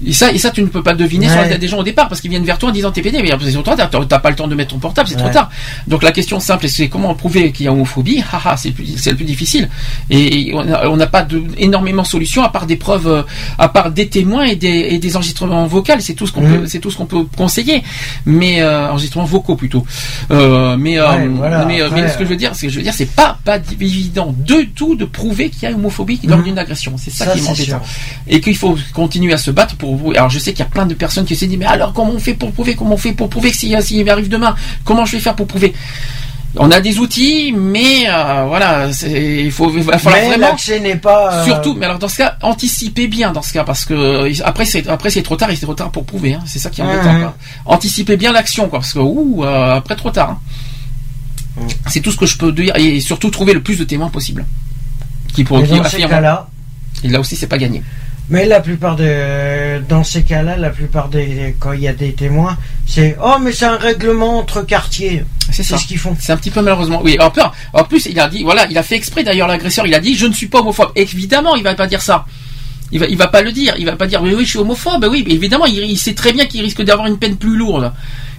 Et 0.06 0.12
ça, 0.12 0.30
et 0.30 0.38
ça, 0.38 0.50
tu 0.50 0.62
ne 0.62 0.66
peux 0.68 0.82
pas 0.82 0.94
deviner 0.94 1.26
sur 1.26 1.36
la 1.36 1.42
Ouais. 1.42 1.48
tête 1.50 1.60
des 1.60 1.66
gens 1.68 1.78
au 1.78 1.82
départ 1.82 2.08
parce 2.08 2.20
qu'ils 2.20 2.30
viennent 2.30 2.44
vers 2.44 2.58
toi 2.58 2.68
en 2.68 2.72
disant 2.72 2.90
t'es 2.92 3.02
pédé, 3.02 3.20
mais 3.20 3.30
c'est 3.40 3.52
trop 3.52 3.74
tard, 3.74 3.90
t'as 3.90 4.18
pas 4.20 4.30
le 4.30 4.36
temps 4.36 4.46
de 4.46 4.54
mettre 4.54 4.70
ton 4.70 4.78
portable, 4.78 5.08
c'est 5.08 5.16
trop 5.16 5.26
Ouais. 5.26 5.32
tard. 5.32 5.50
Donc 5.88 6.02
la 6.02 6.12
question 6.12 6.38
simple, 6.40 6.68
c'est 6.68 6.88
comment 6.88 7.14
prouver 7.14 7.50
qu'il 7.52 7.66
y 7.66 7.68
a 7.68 7.72
homophobie? 7.72 8.22
Haha, 8.32 8.56
c'est 8.56 8.68
le 8.68 8.74
plus, 8.74 8.96
c'est 8.96 9.10
le 9.10 9.16
plus 9.16 9.24
difficile. 9.24 9.68
Et, 10.10 10.48
et 10.50 10.54
on 10.54 10.96
n'a 10.96 11.06
pas 11.08 11.22
de, 11.22 11.42
énormément 11.58 12.02
de 12.02 12.06
solutions 12.06 12.42
à 12.44 12.48
part 12.48 12.66
des 12.66 12.76
preuves, 12.76 13.08
euh, 13.08 13.22
à 13.58 13.68
part 13.68 13.90
des 13.90 14.08
témoins 14.08 14.44
et 14.44 14.56
des, 14.56 14.68
et 14.90 14.98
des 14.98 15.16
enregistrements 15.16 15.66
vocaux. 15.66 15.92
C'est 16.00 16.14
tout 16.14 16.26
ce 16.26 16.32
qu'on 16.32 16.42
Mhm. 16.42 16.60
peut, 16.60 16.66
c'est 16.66 16.78
tout 16.78 16.90
ce 16.90 16.96
qu'on 16.96 17.06
peut 17.06 17.24
conseiller. 17.36 17.82
Mais 18.24 18.60
euh, 18.62 18.90
enregistrements 18.90 19.24
vocaux 19.24 19.56
plutôt. 19.56 19.84
Euh, 20.30 20.76
mais 20.78 20.98
euh, 20.98 21.08
Ouais, 21.08 21.28
voilà, 21.28 21.64
mais, 21.64 21.80
après, 21.80 22.02
mais 22.02 22.08
ce 22.08 22.18
que 22.18 22.24
je 22.24 22.28
veux 22.30 22.36
dire, 22.36 22.54
c'est 22.54 22.66
que 22.66 22.72
je 22.72 22.76
veux 22.78 22.82
dire, 22.84 22.94
c'est 22.94 23.10
pas 23.14 23.38
pas 23.44 23.58
évident 23.80 24.34
du 24.36 24.68
tout 24.70 24.94
de 24.94 25.04
prouver 25.04 25.50
qu'il 25.50 25.68
y 25.68 25.72
a 25.72 25.74
homophobie 25.74 26.20
lors 26.24 26.38
Mhm. 26.38 26.44
d'une 26.44 26.58
agression. 26.58 26.94
C'est 26.98 27.10
ça, 27.10 27.24
Ça, 27.26 27.32
qui 27.32 27.40
est 27.62 27.64
sûr. 27.64 27.80
Et 28.28 28.40
qu'il 28.40 28.56
faut 28.56 28.76
continuer 28.92 29.32
à 29.32 29.38
se 29.38 29.50
battre 29.50 29.76
pour 29.76 29.87
vous. 29.96 30.12
Alors 30.12 30.30
je 30.30 30.38
sais 30.38 30.52
qu'il 30.52 30.60
y 30.60 30.68
a 30.68 30.70
plein 30.70 30.86
de 30.86 30.94
personnes 30.94 31.24
qui 31.24 31.36
se 31.36 31.44
disent 31.44 31.58
mais 31.58 31.66
alors 31.66 31.92
comment 31.92 32.12
on 32.12 32.18
fait 32.18 32.34
pour 32.34 32.52
prouver 32.52 32.74
Comment 32.74 32.94
on 32.94 32.98
fait 32.98 33.12
pour 33.12 33.28
prouver 33.30 33.50
que 33.50 33.56
s'il 33.56 33.80
s'il 33.82 34.04
m'arrive 34.04 34.28
demain? 34.28 34.54
Comment 34.84 35.04
je 35.04 35.12
vais 35.12 35.20
faire 35.22 35.34
pour 35.36 35.46
prouver? 35.46 35.72
On 36.56 36.70
a 36.70 36.80
des 36.80 36.98
outils, 36.98 37.52
mais 37.56 38.08
euh, 38.08 38.46
voilà, 38.48 38.88
il 39.06 39.52
faut 39.52 39.70
il 39.76 39.82
va 39.82 39.98
falloir 39.98 40.22
Mais 40.22 40.28
vraiment 40.38 40.56
n'est 40.82 40.96
pas. 40.96 41.34
euh, 41.34 41.44
Surtout, 41.44 41.74
mais 41.74 41.84
alors 41.84 41.98
dans 41.98 42.08
ce 42.08 42.16
cas, 42.16 42.38
anticipez 42.40 43.06
bien 43.06 43.32
dans 43.32 43.42
ce 43.42 43.52
cas 43.52 43.64
parce 43.64 43.84
que 43.84 43.92
euh, 43.92 44.32
après 44.44 44.64
c'est 44.64 44.88
après 44.88 45.10
c'est 45.10 45.22
trop 45.22 45.36
tard 45.36 45.50
et 45.50 45.56
c'est 45.56 45.66
trop 45.66 45.74
tard 45.74 45.90
pour 45.90 46.04
prouver. 46.06 46.32
hein. 46.34 46.40
C'est 46.46 46.58
ça 46.58 46.70
qui 46.70 46.80
est 46.80 46.84
embêtant. 46.84 47.18
Quoi. 47.20 47.36
Anticipez 47.66 48.16
bien 48.16 48.32
l'action 48.32 48.68
quoi 48.68 48.78
parce 48.80 48.94
que 48.94 48.98
ouh, 48.98 49.44
euh, 49.44 49.74
après 49.76 49.94
trop 49.94 50.10
tard. 50.10 50.30
hein. 51.60 51.66
C'est 51.88 52.00
tout 52.00 52.10
ce 52.12 52.16
que 52.16 52.26
je 52.26 52.38
peux 52.38 52.50
dire 52.50 52.74
et 52.76 53.00
surtout 53.00 53.30
trouver 53.30 53.52
le 53.52 53.62
plus 53.62 53.78
de 53.78 53.84
témoins 53.84 54.08
possible 54.08 54.46
qui 55.34 55.44
pour 55.44 55.58
mais 55.58 55.64
qui 55.66 55.76
dans 55.76 55.82
ces 55.84 55.96
affirment. 55.96 56.10
cas-là. 56.12 56.48
Et 57.04 57.08
là 57.08 57.20
aussi 57.20 57.36
c'est 57.36 57.46
pas 57.46 57.58
gagné. 57.58 57.82
Mais 58.30 58.44
la 58.44 58.60
plupart 58.60 58.94
des, 58.96 59.80
dans 59.88 60.04
ces 60.04 60.22
cas-là, 60.22 60.56
la 60.58 60.68
plupart 60.68 61.08
des, 61.08 61.56
quand 61.58 61.72
il 61.72 61.80
y 61.80 61.88
a 61.88 61.94
des 61.94 62.12
témoins, 62.12 62.58
c'est 62.86 63.16
oh 63.24 63.36
mais 63.40 63.52
c'est 63.52 63.64
un 63.64 63.78
règlement 63.78 64.38
entre 64.38 64.60
quartiers. 64.62 65.24
C'est 65.46 65.62
C'est 65.62 65.62
ça. 65.62 65.78
ce 65.78 65.86
qu'ils 65.86 65.98
font. 65.98 66.14
C'est 66.20 66.32
un 66.32 66.36
petit 66.36 66.50
peu 66.50 66.60
malheureusement. 66.60 67.00
Oui. 67.02 67.16
En 67.20 67.30
plus, 67.30 67.42
en 67.72 67.84
plus, 67.84 68.04
il 68.04 68.20
a 68.20 68.28
dit, 68.28 68.42
voilà, 68.42 68.66
il 68.70 68.76
a 68.76 68.82
fait 68.82 68.96
exprès 68.96 69.24
d'ailleurs 69.24 69.48
l'agresseur. 69.48 69.86
Il 69.86 69.94
a 69.94 70.00
dit, 70.00 70.14
je 70.14 70.26
ne 70.26 70.34
suis 70.34 70.48
pas 70.48 70.60
homophobe. 70.60 70.92
Évidemment, 70.94 71.56
il 71.56 71.62
va 71.62 71.74
pas 71.74 71.86
dire 71.86 72.02
ça. 72.02 72.26
Il 72.92 73.00
va, 73.00 73.06
il 73.06 73.16
va 73.16 73.28
pas 73.28 73.40
le 73.40 73.50
dire. 73.50 73.74
Il 73.78 73.86
va 73.86 73.96
pas 73.96 74.06
dire, 74.06 74.22
mais 74.22 74.34
oui, 74.34 74.44
je 74.44 74.50
suis 74.50 74.58
homophobe. 74.58 75.06
Oui, 75.10 75.24
mais 75.26 75.32
évidemment, 75.32 75.64
il, 75.64 75.78
il 75.78 75.96
sait 75.96 76.14
très 76.14 76.34
bien 76.34 76.44
qu'il 76.44 76.60
risque 76.60 76.82
d'avoir 76.82 77.06
une 77.06 77.18
peine 77.18 77.36
plus 77.36 77.56
lourde. 77.56 77.92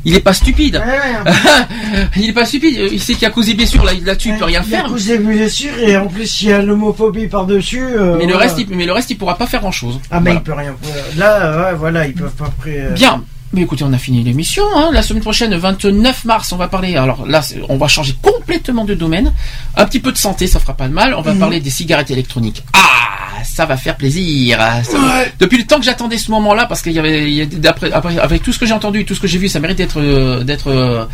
Il 0.05 0.15
est 0.15 0.19
pas 0.21 0.33
stupide. 0.33 0.81
il 2.15 2.29
est 2.29 2.33
pas 2.33 2.45
stupide. 2.45 2.79
Il 2.91 3.01
sait 3.01 3.13
qu'il 3.13 3.27
a 3.27 3.31
causé 3.31 3.53
blessure 3.53 3.83
là, 3.83 3.91
là-dessus. 4.03 4.29
Il 4.29 4.37
peut 4.37 4.45
rien 4.45 4.61
Il 4.65 4.71
y 4.71 4.75
a 4.75 4.77
faire. 4.79 4.87
causé 4.89 5.17
blessures 5.17 5.77
et 5.79 5.97
en 5.97 6.07
plus 6.07 6.41
il 6.41 6.49
y 6.49 6.53
a 6.53 6.61
l'homophobie 6.61 7.27
par-dessus. 7.27 7.81
euh, 7.83 8.15
Mais 8.17 8.25
le 8.25 8.35
reste, 8.35 8.57
il, 8.59 8.67
mais 8.75 8.85
le 8.85 8.93
reste, 8.93 9.09
il 9.09 9.17
pourra 9.17 9.37
pas 9.37 9.47
faire 9.47 9.61
grand 9.61 9.71
chose. 9.71 9.99
Ah 10.11 10.19
mais 10.19 10.33
il 10.33 10.41
peut 10.41 10.53
rien. 10.53 10.75
Là, 11.17 11.71
ouais, 11.71 11.77
voilà, 11.77 12.07
ils 12.07 12.13
peuvent 12.13 12.31
pas. 12.31 12.49
Pré... 12.59 12.83
Bien. 12.95 13.23
Mais 13.51 13.61
écoutez, 13.61 13.83
on 13.83 13.93
a 13.93 13.97
fini 13.97 14.23
l'émission. 14.23 14.63
Hein. 14.75 14.91
La 14.93 15.01
semaine 15.01 15.23
prochaine, 15.23 15.55
29 15.55 16.25
mars, 16.25 16.51
on 16.51 16.57
va 16.57 16.67
parler. 16.67 16.95
Alors 16.95 17.25
là, 17.25 17.41
on 17.67 17.77
va 17.77 17.87
changer 17.87 18.13
complètement 18.21 18.85
de 18.85 18.93
domaine. 18.93 19.33
Un 19.75 19.85
petit 19.85 19.99
peu 19.99 20.11
de 20.11 20.17
santé, 20.17 20.45
ça 20.45 20.59
fera 20.59 20.73
pas 20.75 20.87
de 20.87 20.93
mal. 20.93 21.15
On 21.15 21.21
va 21.21 21.33
Mhm. 21.33 21.39
parler 21.39 21.59
des 21.59 21.71
cigarettes 21.71 22.11
électroniques. 22.11 22.63
Ah, 22.73 23.41
ça 23.43 23.65
va 23.65 23.75
faire 23.75 23.95
plaisir. 23.95 24.59
Ça 24.83 24.97
va- 24.99 25.23
Depuis 25.39 25.57
le 25.57 25.63
temps 25.65 25.77
que 25.79 25.85
j'attendais 25.85 26.17
ce 26.19 26.29
moment-là, 26.29 26.67
parce 26.67 26.83
qu'il 26.83 26.91
y 26.91 26.99
avait, 26.99 27.45
d'après, 27.47 27.91
après- 27.91 28.19
avec 28.19 28.43
tout 28.43 28.51
ce 28.53 28.59
que 28.59 28.67
j'ai 28.67 28.73
entendu, 28.73 29.03
tout 29.03 29.15
ce 29.15 29.19
que 29.19 29.27
j'ai 29.27 29.39
vu, 29.39 29.47
ça 29.47 29.59
mérite 29.59 29.77
d'être, 29.77 29.99
euh, 29.99 30.43
d'être, 30.43 30.67
euh, 30.67 31.05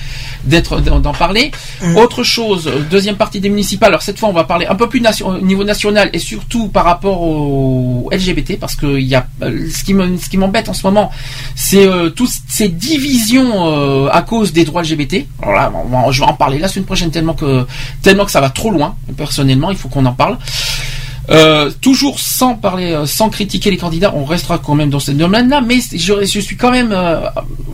d'être, 0.44 0.82
d'en 0.82 1.00
d'en 1.00 1.14
parler. 1.14 1.52
Autre 1.96 2.24
chose, 2.24 2.68
euh, 2.68 2.82
deuxième 2.92 3.16
partie 3.16 3.40
des 3.40 3.50
municipales. 3.50 3.90
Alors 3.90 4.02
cette 4.02 4.20
fois, 4.20 4.28
on 4.28 4.34
va 4.34 4.44
parler 4.44 4.66
un 4.66 4.76
peu 4.76 4.90
plus 4.90 5.00
nation- 5.00 5.28
au 5.28 5.40
niveau 5.40 5.64
national 5.64 6.10
et 6.12 6.20
surtout 6.20 6.68
par 6.68 6.84
rapport 6.84 7.22
au 7.22 8.10
LGBT, 8.12 8.58
parce 8.60 8.76
que 8.76 8.98
il 8.98 9.08
y 9.08 9.16
a, 9.16 9.26
euh, 9.42 9.70
ce 9.74 9.84
qui 10.30 10.38
m'embête 10.38 10.68
en 10.68 10.74
ce 10.74 10.86
moment, 10.86 11.12
c'est 11.56 11.88
euh, 11.88 12.10
ces 12.48 12.70
divisions 12.70 13.52
euh, 13.54 14.10
à 14.12 14.22
cause 14.22 14.54
des 14.54 14.66
droits 14.66 14.82
LGBT. 14.82 15.26
Alors 15.42 15.56
là, 15.56 15.72
je 16.12 16.20
vais 16.20 16.28
en 16.28 16.34
parler 16.34 16.60
la 16.60 16.68
semaine 16.68 16.86
prochaine 16.86 17.12
tellement 17.12 17.34
que, 17.34 17.66
tellement 18.02 18.26
que 18.26 18.32
ça 18.32 18.42
va 18.42 18.50
trop 18.50 18.72
loin. 18.72 18.96
Personnellement, 19.18 19.72
il 19.72 19.78
faut 19.78 19.90
qu'on 19.90 20.06
en 20.06 20.14
parle. 20.14 20.38
Euh, 21.32 21.72
toujours 21.82 22.20
sans 22.20 22.54
parler, 22.54 22.92
euh, 22.92 23.08
sans 23.08 23.30
critiquer 23.30 23.72
les 23.72 23.78
candidats, 23.78 24.14
on 24.14 24.26
restera 24.26 24.60
quand 24.60 24.76
même 24.76 24.92
dans 24.92 25.00
ce 25.00 25.12
domaine-là, 25.12 25.62
mais 25.62 25.80
je, 25.92 26.24
suis 26.24 26.56
quand 26.56 26.70
même 26.70 26.92
euh, 26.92 27.22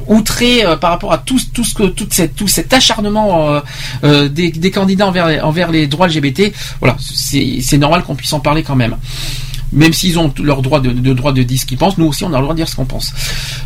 outré 0.08 0.66
euh, 0.66 0.76
par 0.76 0.92
rapport 0.92 1.12
à 1.12 1.18
tout, 1.18 1.40
tout 1.54 1.64
ce 1.64 1.74
que, 1.74 1.84
toute 1.84 2.14
cette, 2.14 2.36
tout 2.36 2.48
cet 2.48 2.74
acharnement 2.74 3.50
euh, 3.50 3.60
euh, 4.04 4.30
des, 4.30 4.52
des 4.52 4.72
candidats 4.72 5.08
envers, 5.08 5.46
envers 5.46 5.72
les 5.72 5.88
droits 5.88 6.08
LGBT. 6.08 6.54
Voilà, 6.80 6.96
c'est 7.00 7.78
normal 7.78 8.04
qu'on 8.04 8.16
puisse 8.16 8.34
en 8.34 8.40
parler 8.40 8.64
quand 8.64 8.76
même. 8.76 8.98
Même 9.74 9.94
s'ils 9.94 10.20
ont 10.20 10.34
leur 10.42 10.62
droit 10.62 10.80
de, 10.82 11.14
droit 11.14 11.32
de 11.32 11.44
dire 11.44 11.60
ce 11.60 11.66
qu'ils 11.66 11.78
pensent, 11.78 11.98
nous 11.98 12.08
aussi 12.08 12.24
on 12.24 12.34
a 12.34 12.38
le 12.38 12.44
droit 12.44 12.54
de 12.54 12.60
dire 12.60 12.68
ce 12.68 12.76
qu'on 12.76 12.86
pense. 12.86 13.14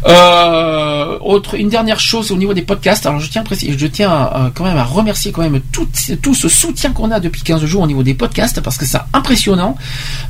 Euh, 0.05 1.17
autre, 1.21 1.55
une 1.55 1.69
dernière 1.69 1.99
chose 1.99 2.31
au 2.31 2.37
niveau 2.37 2.53
des 2.53 2.61
podcasts. 2.61 3.05
Alors 3.05 3.19
je 3.19 3.29
tiens 3.29 3.43
à 3.43 3.55
je 3.55 3.87
tiens 3.87 4.51
quand 4.53 4.65
même 4.65 4.77
à 4.77 4.83
remercier 4.83 5.31
quand 5.31 5.41
même 5.41 5.59
tout, 5.71 5.87
tout 6.21 6.35
ce 6.35 6.49
soutien 6.49 6.91
qu'on 6.91 7.11
a 7.11 7.19
depuis 7.19 7.41
15 7.41 7.65
jours 7.65 7.83
au 7.83 7.87
niveau 7.87 8.03
des 8.03 8.13
podcasts 8.13 8.61
parce 8.61 8.77
que 8.77 8.85
c'est 8.85 8.99
impressionnant. 9.13 9.77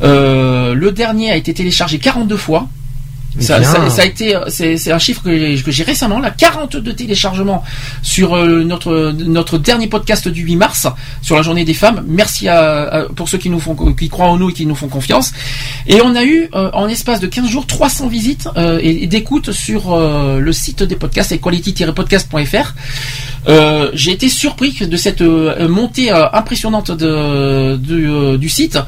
Euh, 0.01 0.73
le 0.73 0.91
dernier 0.91 1.31
a 1.31 1.35
été 1.35 1.53
téléchargé 1.53 1.99
42 1.99 2.37
fois. 2.37 2.67
Ça, 3.39 3.59
Bien. 3.59 3.69
ça- 3.69 3.89
ça 3.89 4.01
a 4.01 4.05
été, 4.05 4.33
c'est 4.47 4.91
un 4.91 4.99
chiffre 4.99 5.21
que 5.21 5.55
j'ai- 5.71 5.83
récemment, 5.83 6.19
là, 6.19 6.31
42 6.31 6.93
téléchargements 6.93 7.63
sur 8.01 8.35
euh, 8.35 8.63
notre 8.63 9.11
notre 9.11 9.57
dernier 9.57 9.87
podcast 9.87 10.27
du 10.27 10.41
8 10.43 10.55
mars 10.55 10.87
sur 11.21 11.35
la 11.35 11.41
journée 11.41 11.65
des 11.65 11.73
femmes. 11.73 12.03
Merci 12.07 12.47
à, 12.47 12.83
à- 12.83 13.01
pour 13.09 13.27
ceux 13.27 13.37
qui 13.37 13.49
nous 13.49 13.59
font, 13.59 13.75
qui 13.93 14.07
croient 14.09 14.27
en 14.27 14.37
nous 14.37 14.49
et 14.49 14.53
qui 14.53 14.65
nous 14.65 14.75
font 14.75 14.87
confiance. 14.87 15.31
Et 15.87 16.01
on 16.01 16.15
a 16.15 16.23
eu 16.23 16.49
euh, 16.55 16.69
en 16.73 16.87
espace 16.87 17.19
de 17.19 17.27
15 17.27 17.49
jours 17.49 17.67
300 17.67 18.07
visites 18.07 18.47
euh, 18.57 18.79
et, 18.81 19.03
et 19.03 19.07
d'écoutes 19.07 19.51
sur 19.51 19.93
euh, 19.93 20.39
le 20.39 20.53
site 20.53 20.83
des 20.83 20.95
podcasts 20.95 21.31
equality-podcast.fr. 21.33 22.73
Euh, 23.47 23.91
j'ai 23.93 24.11
été 24.11 24.29
surpris 24.29 24.71
de 24.87 24.97
cette 24.97 25.21
montée 25.21 26.09
impressionnante 26.09 26.91
de, 26.91 27.05
euh, 27.07 28.37
du 28.37 28.49
site. 28.49 28.79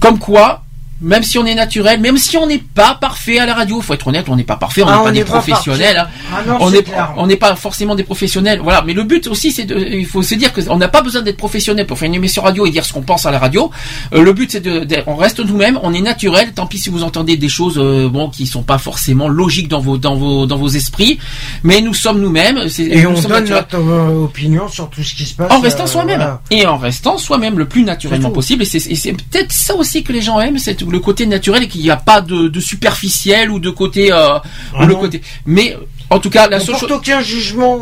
Comme 0.00 0.18
quoi, 0.18 0.62
même 1.02 1.22
si 1.22 1.38
on 1.38 1.44
est 1.44 1.54
naturel, 1.54 2.00
même 2.00 2.16
si 2.16 2.36
on 2.36 2.46
n'est 2.46 2.58
pas 2.74 2.94
parfait 3.00 3.38
à 3.38 3.46
la 3.46 3.54
radio, 3.54 3.80
faut 3.80 3.94
être 3.94 4.06
honnête, 4.08 4.26
on 4.28 4.36
n'est 4.36 4.44
pas 4.44 4.56
parfait, 4.56 4.82
on 4.82 4.86
Ah, 4.88 4.98
n'est 4.98 5.04
pas 5.04 5.10
des 5.12 5.24
pas 5.24 5.26
professionnels. 5.40 5.98
hein. 5.98 6.08
Ah 6.34 6.42
non, 6.46 6.56
on 6.60 6.70
n'est 6.70 6.82
clair. 6.82 7.12
on 7.16 7.26
n'est 7.26 7.36
pas 7.36 7.54
forcément 7.56 7.94
des 7.94 8.04
professionnels. 8.04 8.60
Voilà, 8.62 8.82
mais 8.86 8.92
le 8.94 9.02
but 9.04 9.26
aussi, 9.26 9.52
c'est 9.52 9.64
de, 9.64 9.76
il 9.78 10.06
faut 10.06 10.22
se 10.22 10.34
dire 10.34 10.52
qu'on 10.52 10.76
n'a 10.76 10.88
pas 10.88 11.02
besoin 11.02 11.22
d'être 11.22 11.36
professionnel 11.36 11.86
pour 11.86 11.98
faire 11.98 12.06
une 12.06 12.14
émission 12.14 12.42
radio 12.42 12.66
et 12.66 12.70
dire 12.70 12.84
ce 12.84 12.92
qu'on 12.92 13.02
pense 13.02 13.26
à 13.26 13.30
la 13.30 13.38
radio. 13.38 13.70
Euh, 14.14 14.22
le 14.22 14.32
but, 14.32 14.50
c'est 14.52 14.60
de, 14.60 14.80
de- 14.84 15.02
on 15.06 15.16
reste 15.16 15.40
nous-mêmes, 15.40 15.78
on 15.82 15.92
est 15.92 16.00
naturel. 16.00 16.52
Tant 16.54 16.66
pis 16.66 16.78
si 16.78 16.88
vous 16.90 17.02
entendez 17.02 17.36
des 17.36 17.48
choses, 17.48 17.78
euh, 17.78 18.08
bon, 18.08 18.28
qui 18.30 18.46
sont 18.46 18.62
pas 18.62 18.78
forcément 18.78 19.28
logiques 19.28 19.68
dans 19.68 19.80
vos, 19.80 19.98
dans 19.98 20.14
vos, 20.14 20.46
dans 20.46 20.56
vos 20.56 20.68
esprits, 20.68 21.18
mais 21.64 21.80
nous 21.80 21.94
sommes 21.94 22.20
nous-mêmes. 22.20 22.68
c'est- 22.68 22.84
Et 22.84 23.02
nous 23.02 23.10
on 23.10 23.20
donne 23.20 23.30
naturels. 23.32 23.64
notre 23.70 23.76
euh, 23.88 24.24
opinion 24.24 24.68
sur 24.68 24.88
tout 24.90 25.02
ce 25.02 25.14
qui 25.14 25.24
se 25.26 25.34
passe. 25.34 25.50
En 25.52 25.60
restant 25.60 25.84
euh, 25.84 25.86
soi-même. 25.88 26.16
voilà. 26.18 26.40
Et 26.50 26.66
en 26.66 26.76
restant 26.76 27.18
soi-même 27.18 27.58
le 27.58 27.66
plus 27.66 27.82
naturellement 27.84 28.30
possible. 28.30 28.62
Et 28.62 28.66
c'est 28.66 28.86
et 28.90 28.94
c'est 28.94 29.12
peut-être 29.12 29.52
ça 29.52 29.74
aussi 29.74 30.02
que 30.02 30.12
les 30.12 30.20
gens 30.22 30.40
aiment, 30.40 30.58
c'est 30.58 30.82
le 30.92 31.00
côté 31.00 31.26
naturel 31.26 31.64
et 31.64 31.68
qu'il 31.68 31.80
n'y 31.80 31.90
a 31.90 31.96
pas 31.96 32.20
de, 32.20 32.48
de 32.48 32.60
superficiel 32.60 33.50
ou 33.50 33.58
de 33.58 33.70
côté, 33.70 34.12
euh, 34.12 34.38
Ah 34.78 34.84
le 34.86 34.94
côté. 34.94 35.22
Mais 35.46 35.76
en 36.10 36.18
tout 36.20 36.30
cas, 36.30 36.46
la 36.48 36.58
on 36.58 36.60
seule 36.60 36.74
porte 36.76 36.88
chose. 36.88 36.98
aucun 36.98 37.20
jugement. 37.22 37.78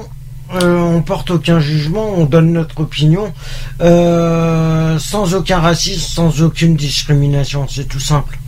euh, 0.55 0.79
on 0.79 1.03
porte 1.03 1.31
aucun 1.31 1.61
jugement, 1.61 2.09
on 2.17 2.25
donne 2.25 2.53
notre 2.53 2.81
opinion 2.81 3.33
euh, 3.83 4.99
sans 4.99 5.35
aucun 5.35 5.59
racisme, 5.61 6.01
sans 6.01 6.43
aucune 6.43 6.75
discrimination, 6.77 7.67
c'est 7.69 7.89
tout 7.89 8.01
simple. 8.01 8.39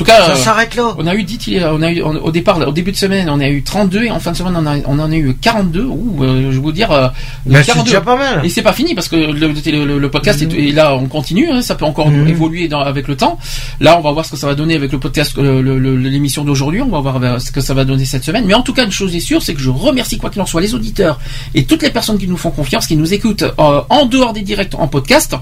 En 0.00 0.04
tout 0.04 0.10
cas, 0.10 0.24
ça 0.26 0.30
euh, 0.32 0.36
s'arrête 0.36 0.74
là. 0.76 0.94
On 0.98 1.06
a 1.06 1.14
eu 1.14 1.22
dit, 1.24 1.58
on 1.62 1.82
a 1.82 1.90
eu 1.92 2.02
on- 2.02 2.14
au 2.16 2.30
départ, 2.30 2.58
au 2.66 2.72
début 2.72 2.92
de 2.92 2.96
semaine, 2.96 3.28
on 3.28 3.40
a 3.40 3.48
eu 3.48 3.62
32 3.62 4.04
et 4.04 4.10
en 4.10 4.18
fin 4.20 4.32
de 4.32 4.36
semaine, 4.36 4.54
on, 4.56 4.66
a- 4.66 4.78
on 4.86 4.98
en 4.98 5.10
a 5.10 5.14
eu 5.14 5.34
42. 5.34 5.84
Ouh, 5.84 6.24
euh, 6.24 6.42
je 6.50 6.56
vais 6.56 6.62
vous 6.62 6.72
dire, 6.72 6.90
euh, 6.90 7.08
Ben, 7.46 7.62
c'est 7.62 7.82
déjà 7.84 8.00
pas 8.00 8.16
mal. 8.16 8.44
Et 8.44 8.48
c'est 8.48 8.62
pas 8.62 8.72
fini 8.72 8.94
parce 8.94 9.08
que 9.08 9.16
le, 9.16 9.84
le- 9.84 9.98
le 9.98 10.10
podcast 10.10 10.40
est, 10.42 10.52
et 10.52 10.72
là, 10.72 10.94
on 10.94 11.06
continue. 11.06 11.48
hein, 11.50 11.60
ça 11.62 11.74
peut 11.74 11.84
encore 11.84 12.08
Mhm. 12.10 12.28
évoluer 12.28 12.68
dans- 12.68 12.80
avec 12.80 13.08
le 13.08 13.16
temps. 13.16 13.38
Là, 13.80 13.96
on 13.98 14.00
va 14.00 14.12
voir 14.12 14.24
ce 14.24 14.30
que 14.32 14.36
ça 14.36 14.46
va 14.46 14.54
donner 14.54 14.74
avec 14.74 14.90
le 14.92 14.98
podcast, 14.98 15.36
euh, 15.38 15.62
l'émission 15.98 16.44
d'aujourd'hui. 16.44 16.80
On 16.82 16.88
va 16.88 17.00
voir 17.00 17.40
ce 17.40 17.50
que 17.52 17.60
ça 17.60 17.74
va 17.74 17.84
donner 17.84 18.04
cette 18.04 18.24
semaine. 18.24 18.44
Mais 18.46 18.54
en 18.54 18.62
tout 18.62 18.72
cas, 18.72 18.84
une 18.84 18.90
chose 18.92 19.14
est 19.14 19.20
sûre, 19.20 19.42
c'est 19.42 19.54
que 19.54 19.60
je 19.60 19.70
remercie 19.70 20.16
quoi 20.18 20.30
qu'il 20.30 20.40
en 20.42 20.46
soit 20.46 20.60
les 20.60 20.74
auditeurs 20.74 21.18
et 21.54 21.64
toutes 21.64 21.82
les 21.82 21.90
personnes 21.90 22.18
qui 22.18 22.26
nous 22.28 22.36
font 22.36 22.50
confiance, 22.50 22.86
qui 22.86 22.96
nous 22.96 23.12
écoutent 23.12 23.42
euh, 23.42 23.80
en 23.88 24.06
dehors 24.06 24.32
des 24.32 24.42
directs 24.42 24.74
en 24.78 24.88
podcast. 24.88 25.34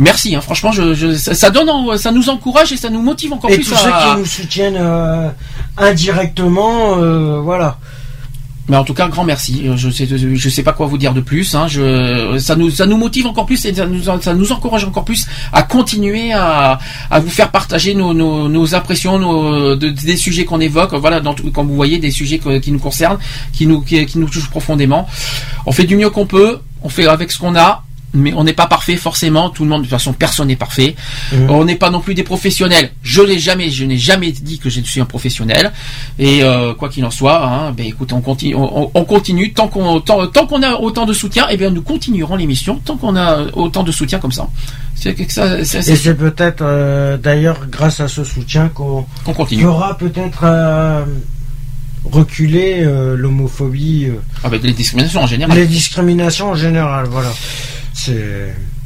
Merci, 0.00 0.34
hein, 0.34 0.40
franchement, 0.40 0.72
je, 0.72 0.94
je- 0.94 1.14
ça, 1.14 1.34
ça 1.34 1.50
donne, 1.50 1.68
en- 1.70 1.96
ça 1.98 2.10
nous 2.10 2.28
encourage 2.30 2.72
et 2.72 2.76
ça 2.78 2.88
nous 2.90 3.02
motive 3.02 3.32
encore 3.34 3.50
Et 3.50 3.56
plus 3.56 3.66
tous 3.66 3.74
à, 3.74 3.78
ceux 3.78 3.90
qui 4.14 4.18
nous 4.20 4.24
soutiennent 4.26 4.78
euh, 4.78 5.28
indirectement, 5.76 6.96
euh, 6.98 7.40
voilà. 7.40 7.78
Mais 8.68 8.76
en 8.76 8.84
tout 8.84 8.94
cas, 8.94 9.08
grand 9.08 9.24
merci. 9.24 9.62
Euh, 9.66 9.76
Je 9.76 9.90
sais, 9.90 10.06
je 10.06 10.48
sais 10.48 10.62
pas 10.62 10.72
quoi 10.72 10.86
vous 10.86 10.96
dire 10.96 11.12
de 11.12 11.20
plus. 11.20 11.54
Hein. 11.56 11.66
Je, 11.66 12.38
ça 12.38 12.54
nous, 12.54 12.70
ça 12.70 12.86
nous 12.86 12.96
motive 12.96 13.26
encore 13.26 13.44
plus 13.44 13.64
et 13.64 13.74
ça 13.74 13.84
nous, 13.84 14.02
ça 14.22 14.32
nous 14.34 14.52
encourage 14.52 14.84
encore 14.84 15.04
plus 15.04 15.26
à 15.52 15.64
continuer 15.64 16.32
à, 16.32 16.78
à 17.10 17.18
vous 17.20 17.30
faire 17.30 17.50
partager 17.50 17.94
nos, 17.94 18.14
nos, 18.14 18.48
nos 18.48 18.74
impressions, 18.76 19.18
nos, 19.18 19.74
de- 19.74 19.88
des 19.90 20.16
sujets 20.16 20.44
qu'on 20.44 20.60
évoque. 20.60 20.94
Voilà, 20.94 21.18
dans, 21.20 21.34
comme 21.52 21.66
vous 21.66 21.74
voyez, 21.74 21.98
des 21.98 22.12
sujets 22.12 22.38
que- 22.38 22.58
qui 22.58 22.70
nous 22.70 22.78
concernent, 22.78 23.18
qui 23.52 23.66
nous, 23.66 23.80
qui, 23.80 24.06
qui 24.06 24.18
nous 24.18 24.28
touchent 24.28 24.50
profondément. 24.50 25.08
On 25.66 25.72
fait 25.72 25.84
du 25.84 25.96
mieux 25.96 26.10
qu'on 26.10 26.26
peut. 26.26 26.60
On 26.82 26.88
fait 26.88 27.06
avec 27.06 27.32
ce 27.32 27.38
qu'on 27.38 27.56
a. 27.56 27.82
Mais 28.12 28.32
on 28.34 28.42
n'est 28.42 28.52
pas 28.54 28.66
parfait 28.66 28.96
forcément. 28.96 29.50
Tout 29.50 29.62
le 29.62 29.68
monde, 29.70 29.82
de 29.82 29.86
toute 29.86 29.92
façon, 29.96 30.12
personne 30.12 30.48
n'est 30.48 30.56
parfait. 30.56 30.96
Mhm. 31.32 31.48
On 31.50 31.64
n'est 31.64 31.76
pas 31.76 31.90
non 31.90 32.00
plus 32.00 32.14
des 32.14 32.24
professionnels. 32.24 32.90
Je 33.04 33.22
l'ai 33.22 33.38
jamais, 33.38 33.70
je 33.70 33.84
n'ai 33.84 33.98
jamais 33.98 34.32
dit 34.32 34.58
que 34.58 34.68
je 34.68 34.80
suis 34.80 35.00
un 35.00 35.04
professionnel. 35.04 35.70
Et 36.18 36.42
euh, 36.42 36.74
quoi 36.74 36.88
qu'il 36.88 37.04
en 37.04 37.10
soit, 37.12 37.44
hein, 37.46 37.70
ben 37.70 37.86
écoute, 37.86 38.12
on 38.12 38.20
continue, 38.20 38.56
on, 38.56 38.90
on 38.92 39.04
continue 39.04 39.52
tant 39.52 39.68
qu'on 39.68 40.00
tant, 40.00 40.26
tant 40.26 40.46
qu'on 40.46 40.62
a 40.64 40.72
autant 40.74 41.06
de 41.06 41.12
soutien, 41.12 41.46
et 41.50 41.56
bien 41.56 41.70
nous 41.70 41.82
continuerons 41.82 42.34
l'émission 42.34 42.80
tant 42.84 42.96
qu'on 42.96 43.14
a 43.14 43.42
autant 43.52 43.84
de 43.84 43.92
soutien 43.92 44.18
comme 44.18 44.32
ça. 44.32 44.48
C'est 44.96 45.14
que 45.14 45.32
ça, 45.32 45.64
ça- 45.64 45.78
Et 45.78 45.82
c'est- 45.96 46.14
peut-être 46.14 46.62
euh, 46.62 47.16
d'ailleurs 47.16 47.66
grâce 47.70 48.00
à 48.00 48.08
ce 48.08 48.24
soutien 48.24 48.68
qu'on 48.68 49.06
qu'on 49.24 49.32
continue. 49.34 49.62
fera 49.62 49.96
peut-être 49.96 50.40
euh, 50.42 51.04
reculer 52.04 52.80
euh, 52.82 53.16
l'homophobie, 53.16 54.06
euh, 54.08 54.20
Ah 54.42 54.48
ben, 54.48 54.60
les 54.62 54.72
discriminations 54.72 55.22
en 55.22 55.26
général. 55.26 55.56
les 55.56 55.66
discriminations 55.66 56.50
en 56.50 56.54
général, 56.54 57.06
voilà. 57.10 57.30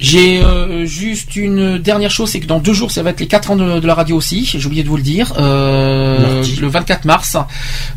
J'ai 0.00 0.42
euh, 0.42 0.84
juste 0.84 1.36
une 1.36 1.78
dernière 1.78 2.10
chose, 2.10 2.28
c'est 2.30 2.40
que 2.40 2.46
dans 2.46 2.58
deux 2.58 2.72
jours, 2.72 2.90
ça 2.90 3.02
va 3.02 3.10
être 3.10 3.20
les 3.20 3.26
4 3.28 3.52
ans 3.52 3.56
de, 3.56 3.78
de 3.80 3.86
la 3.86 3.94
radio 3.94 4.16
aussi. 4.16 4.44
J'ai 4.44 4.64
oublié 4.66 4.82
de 4.82 4.88
vous 4.88 4.96
le 4.96 5.02
dire. 5.02 5.32
Euh, 5.38 6.42
le 6.60 6.66
24 6.68 7.04
mars. 7.04 7.36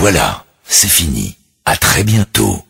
Voilà, 0.00 0.44
c'est 0.68 0.88
fini. 0.88 1.36
À 1.64 1.76
très 1.76 2.04
bientôt. 2.04 2.62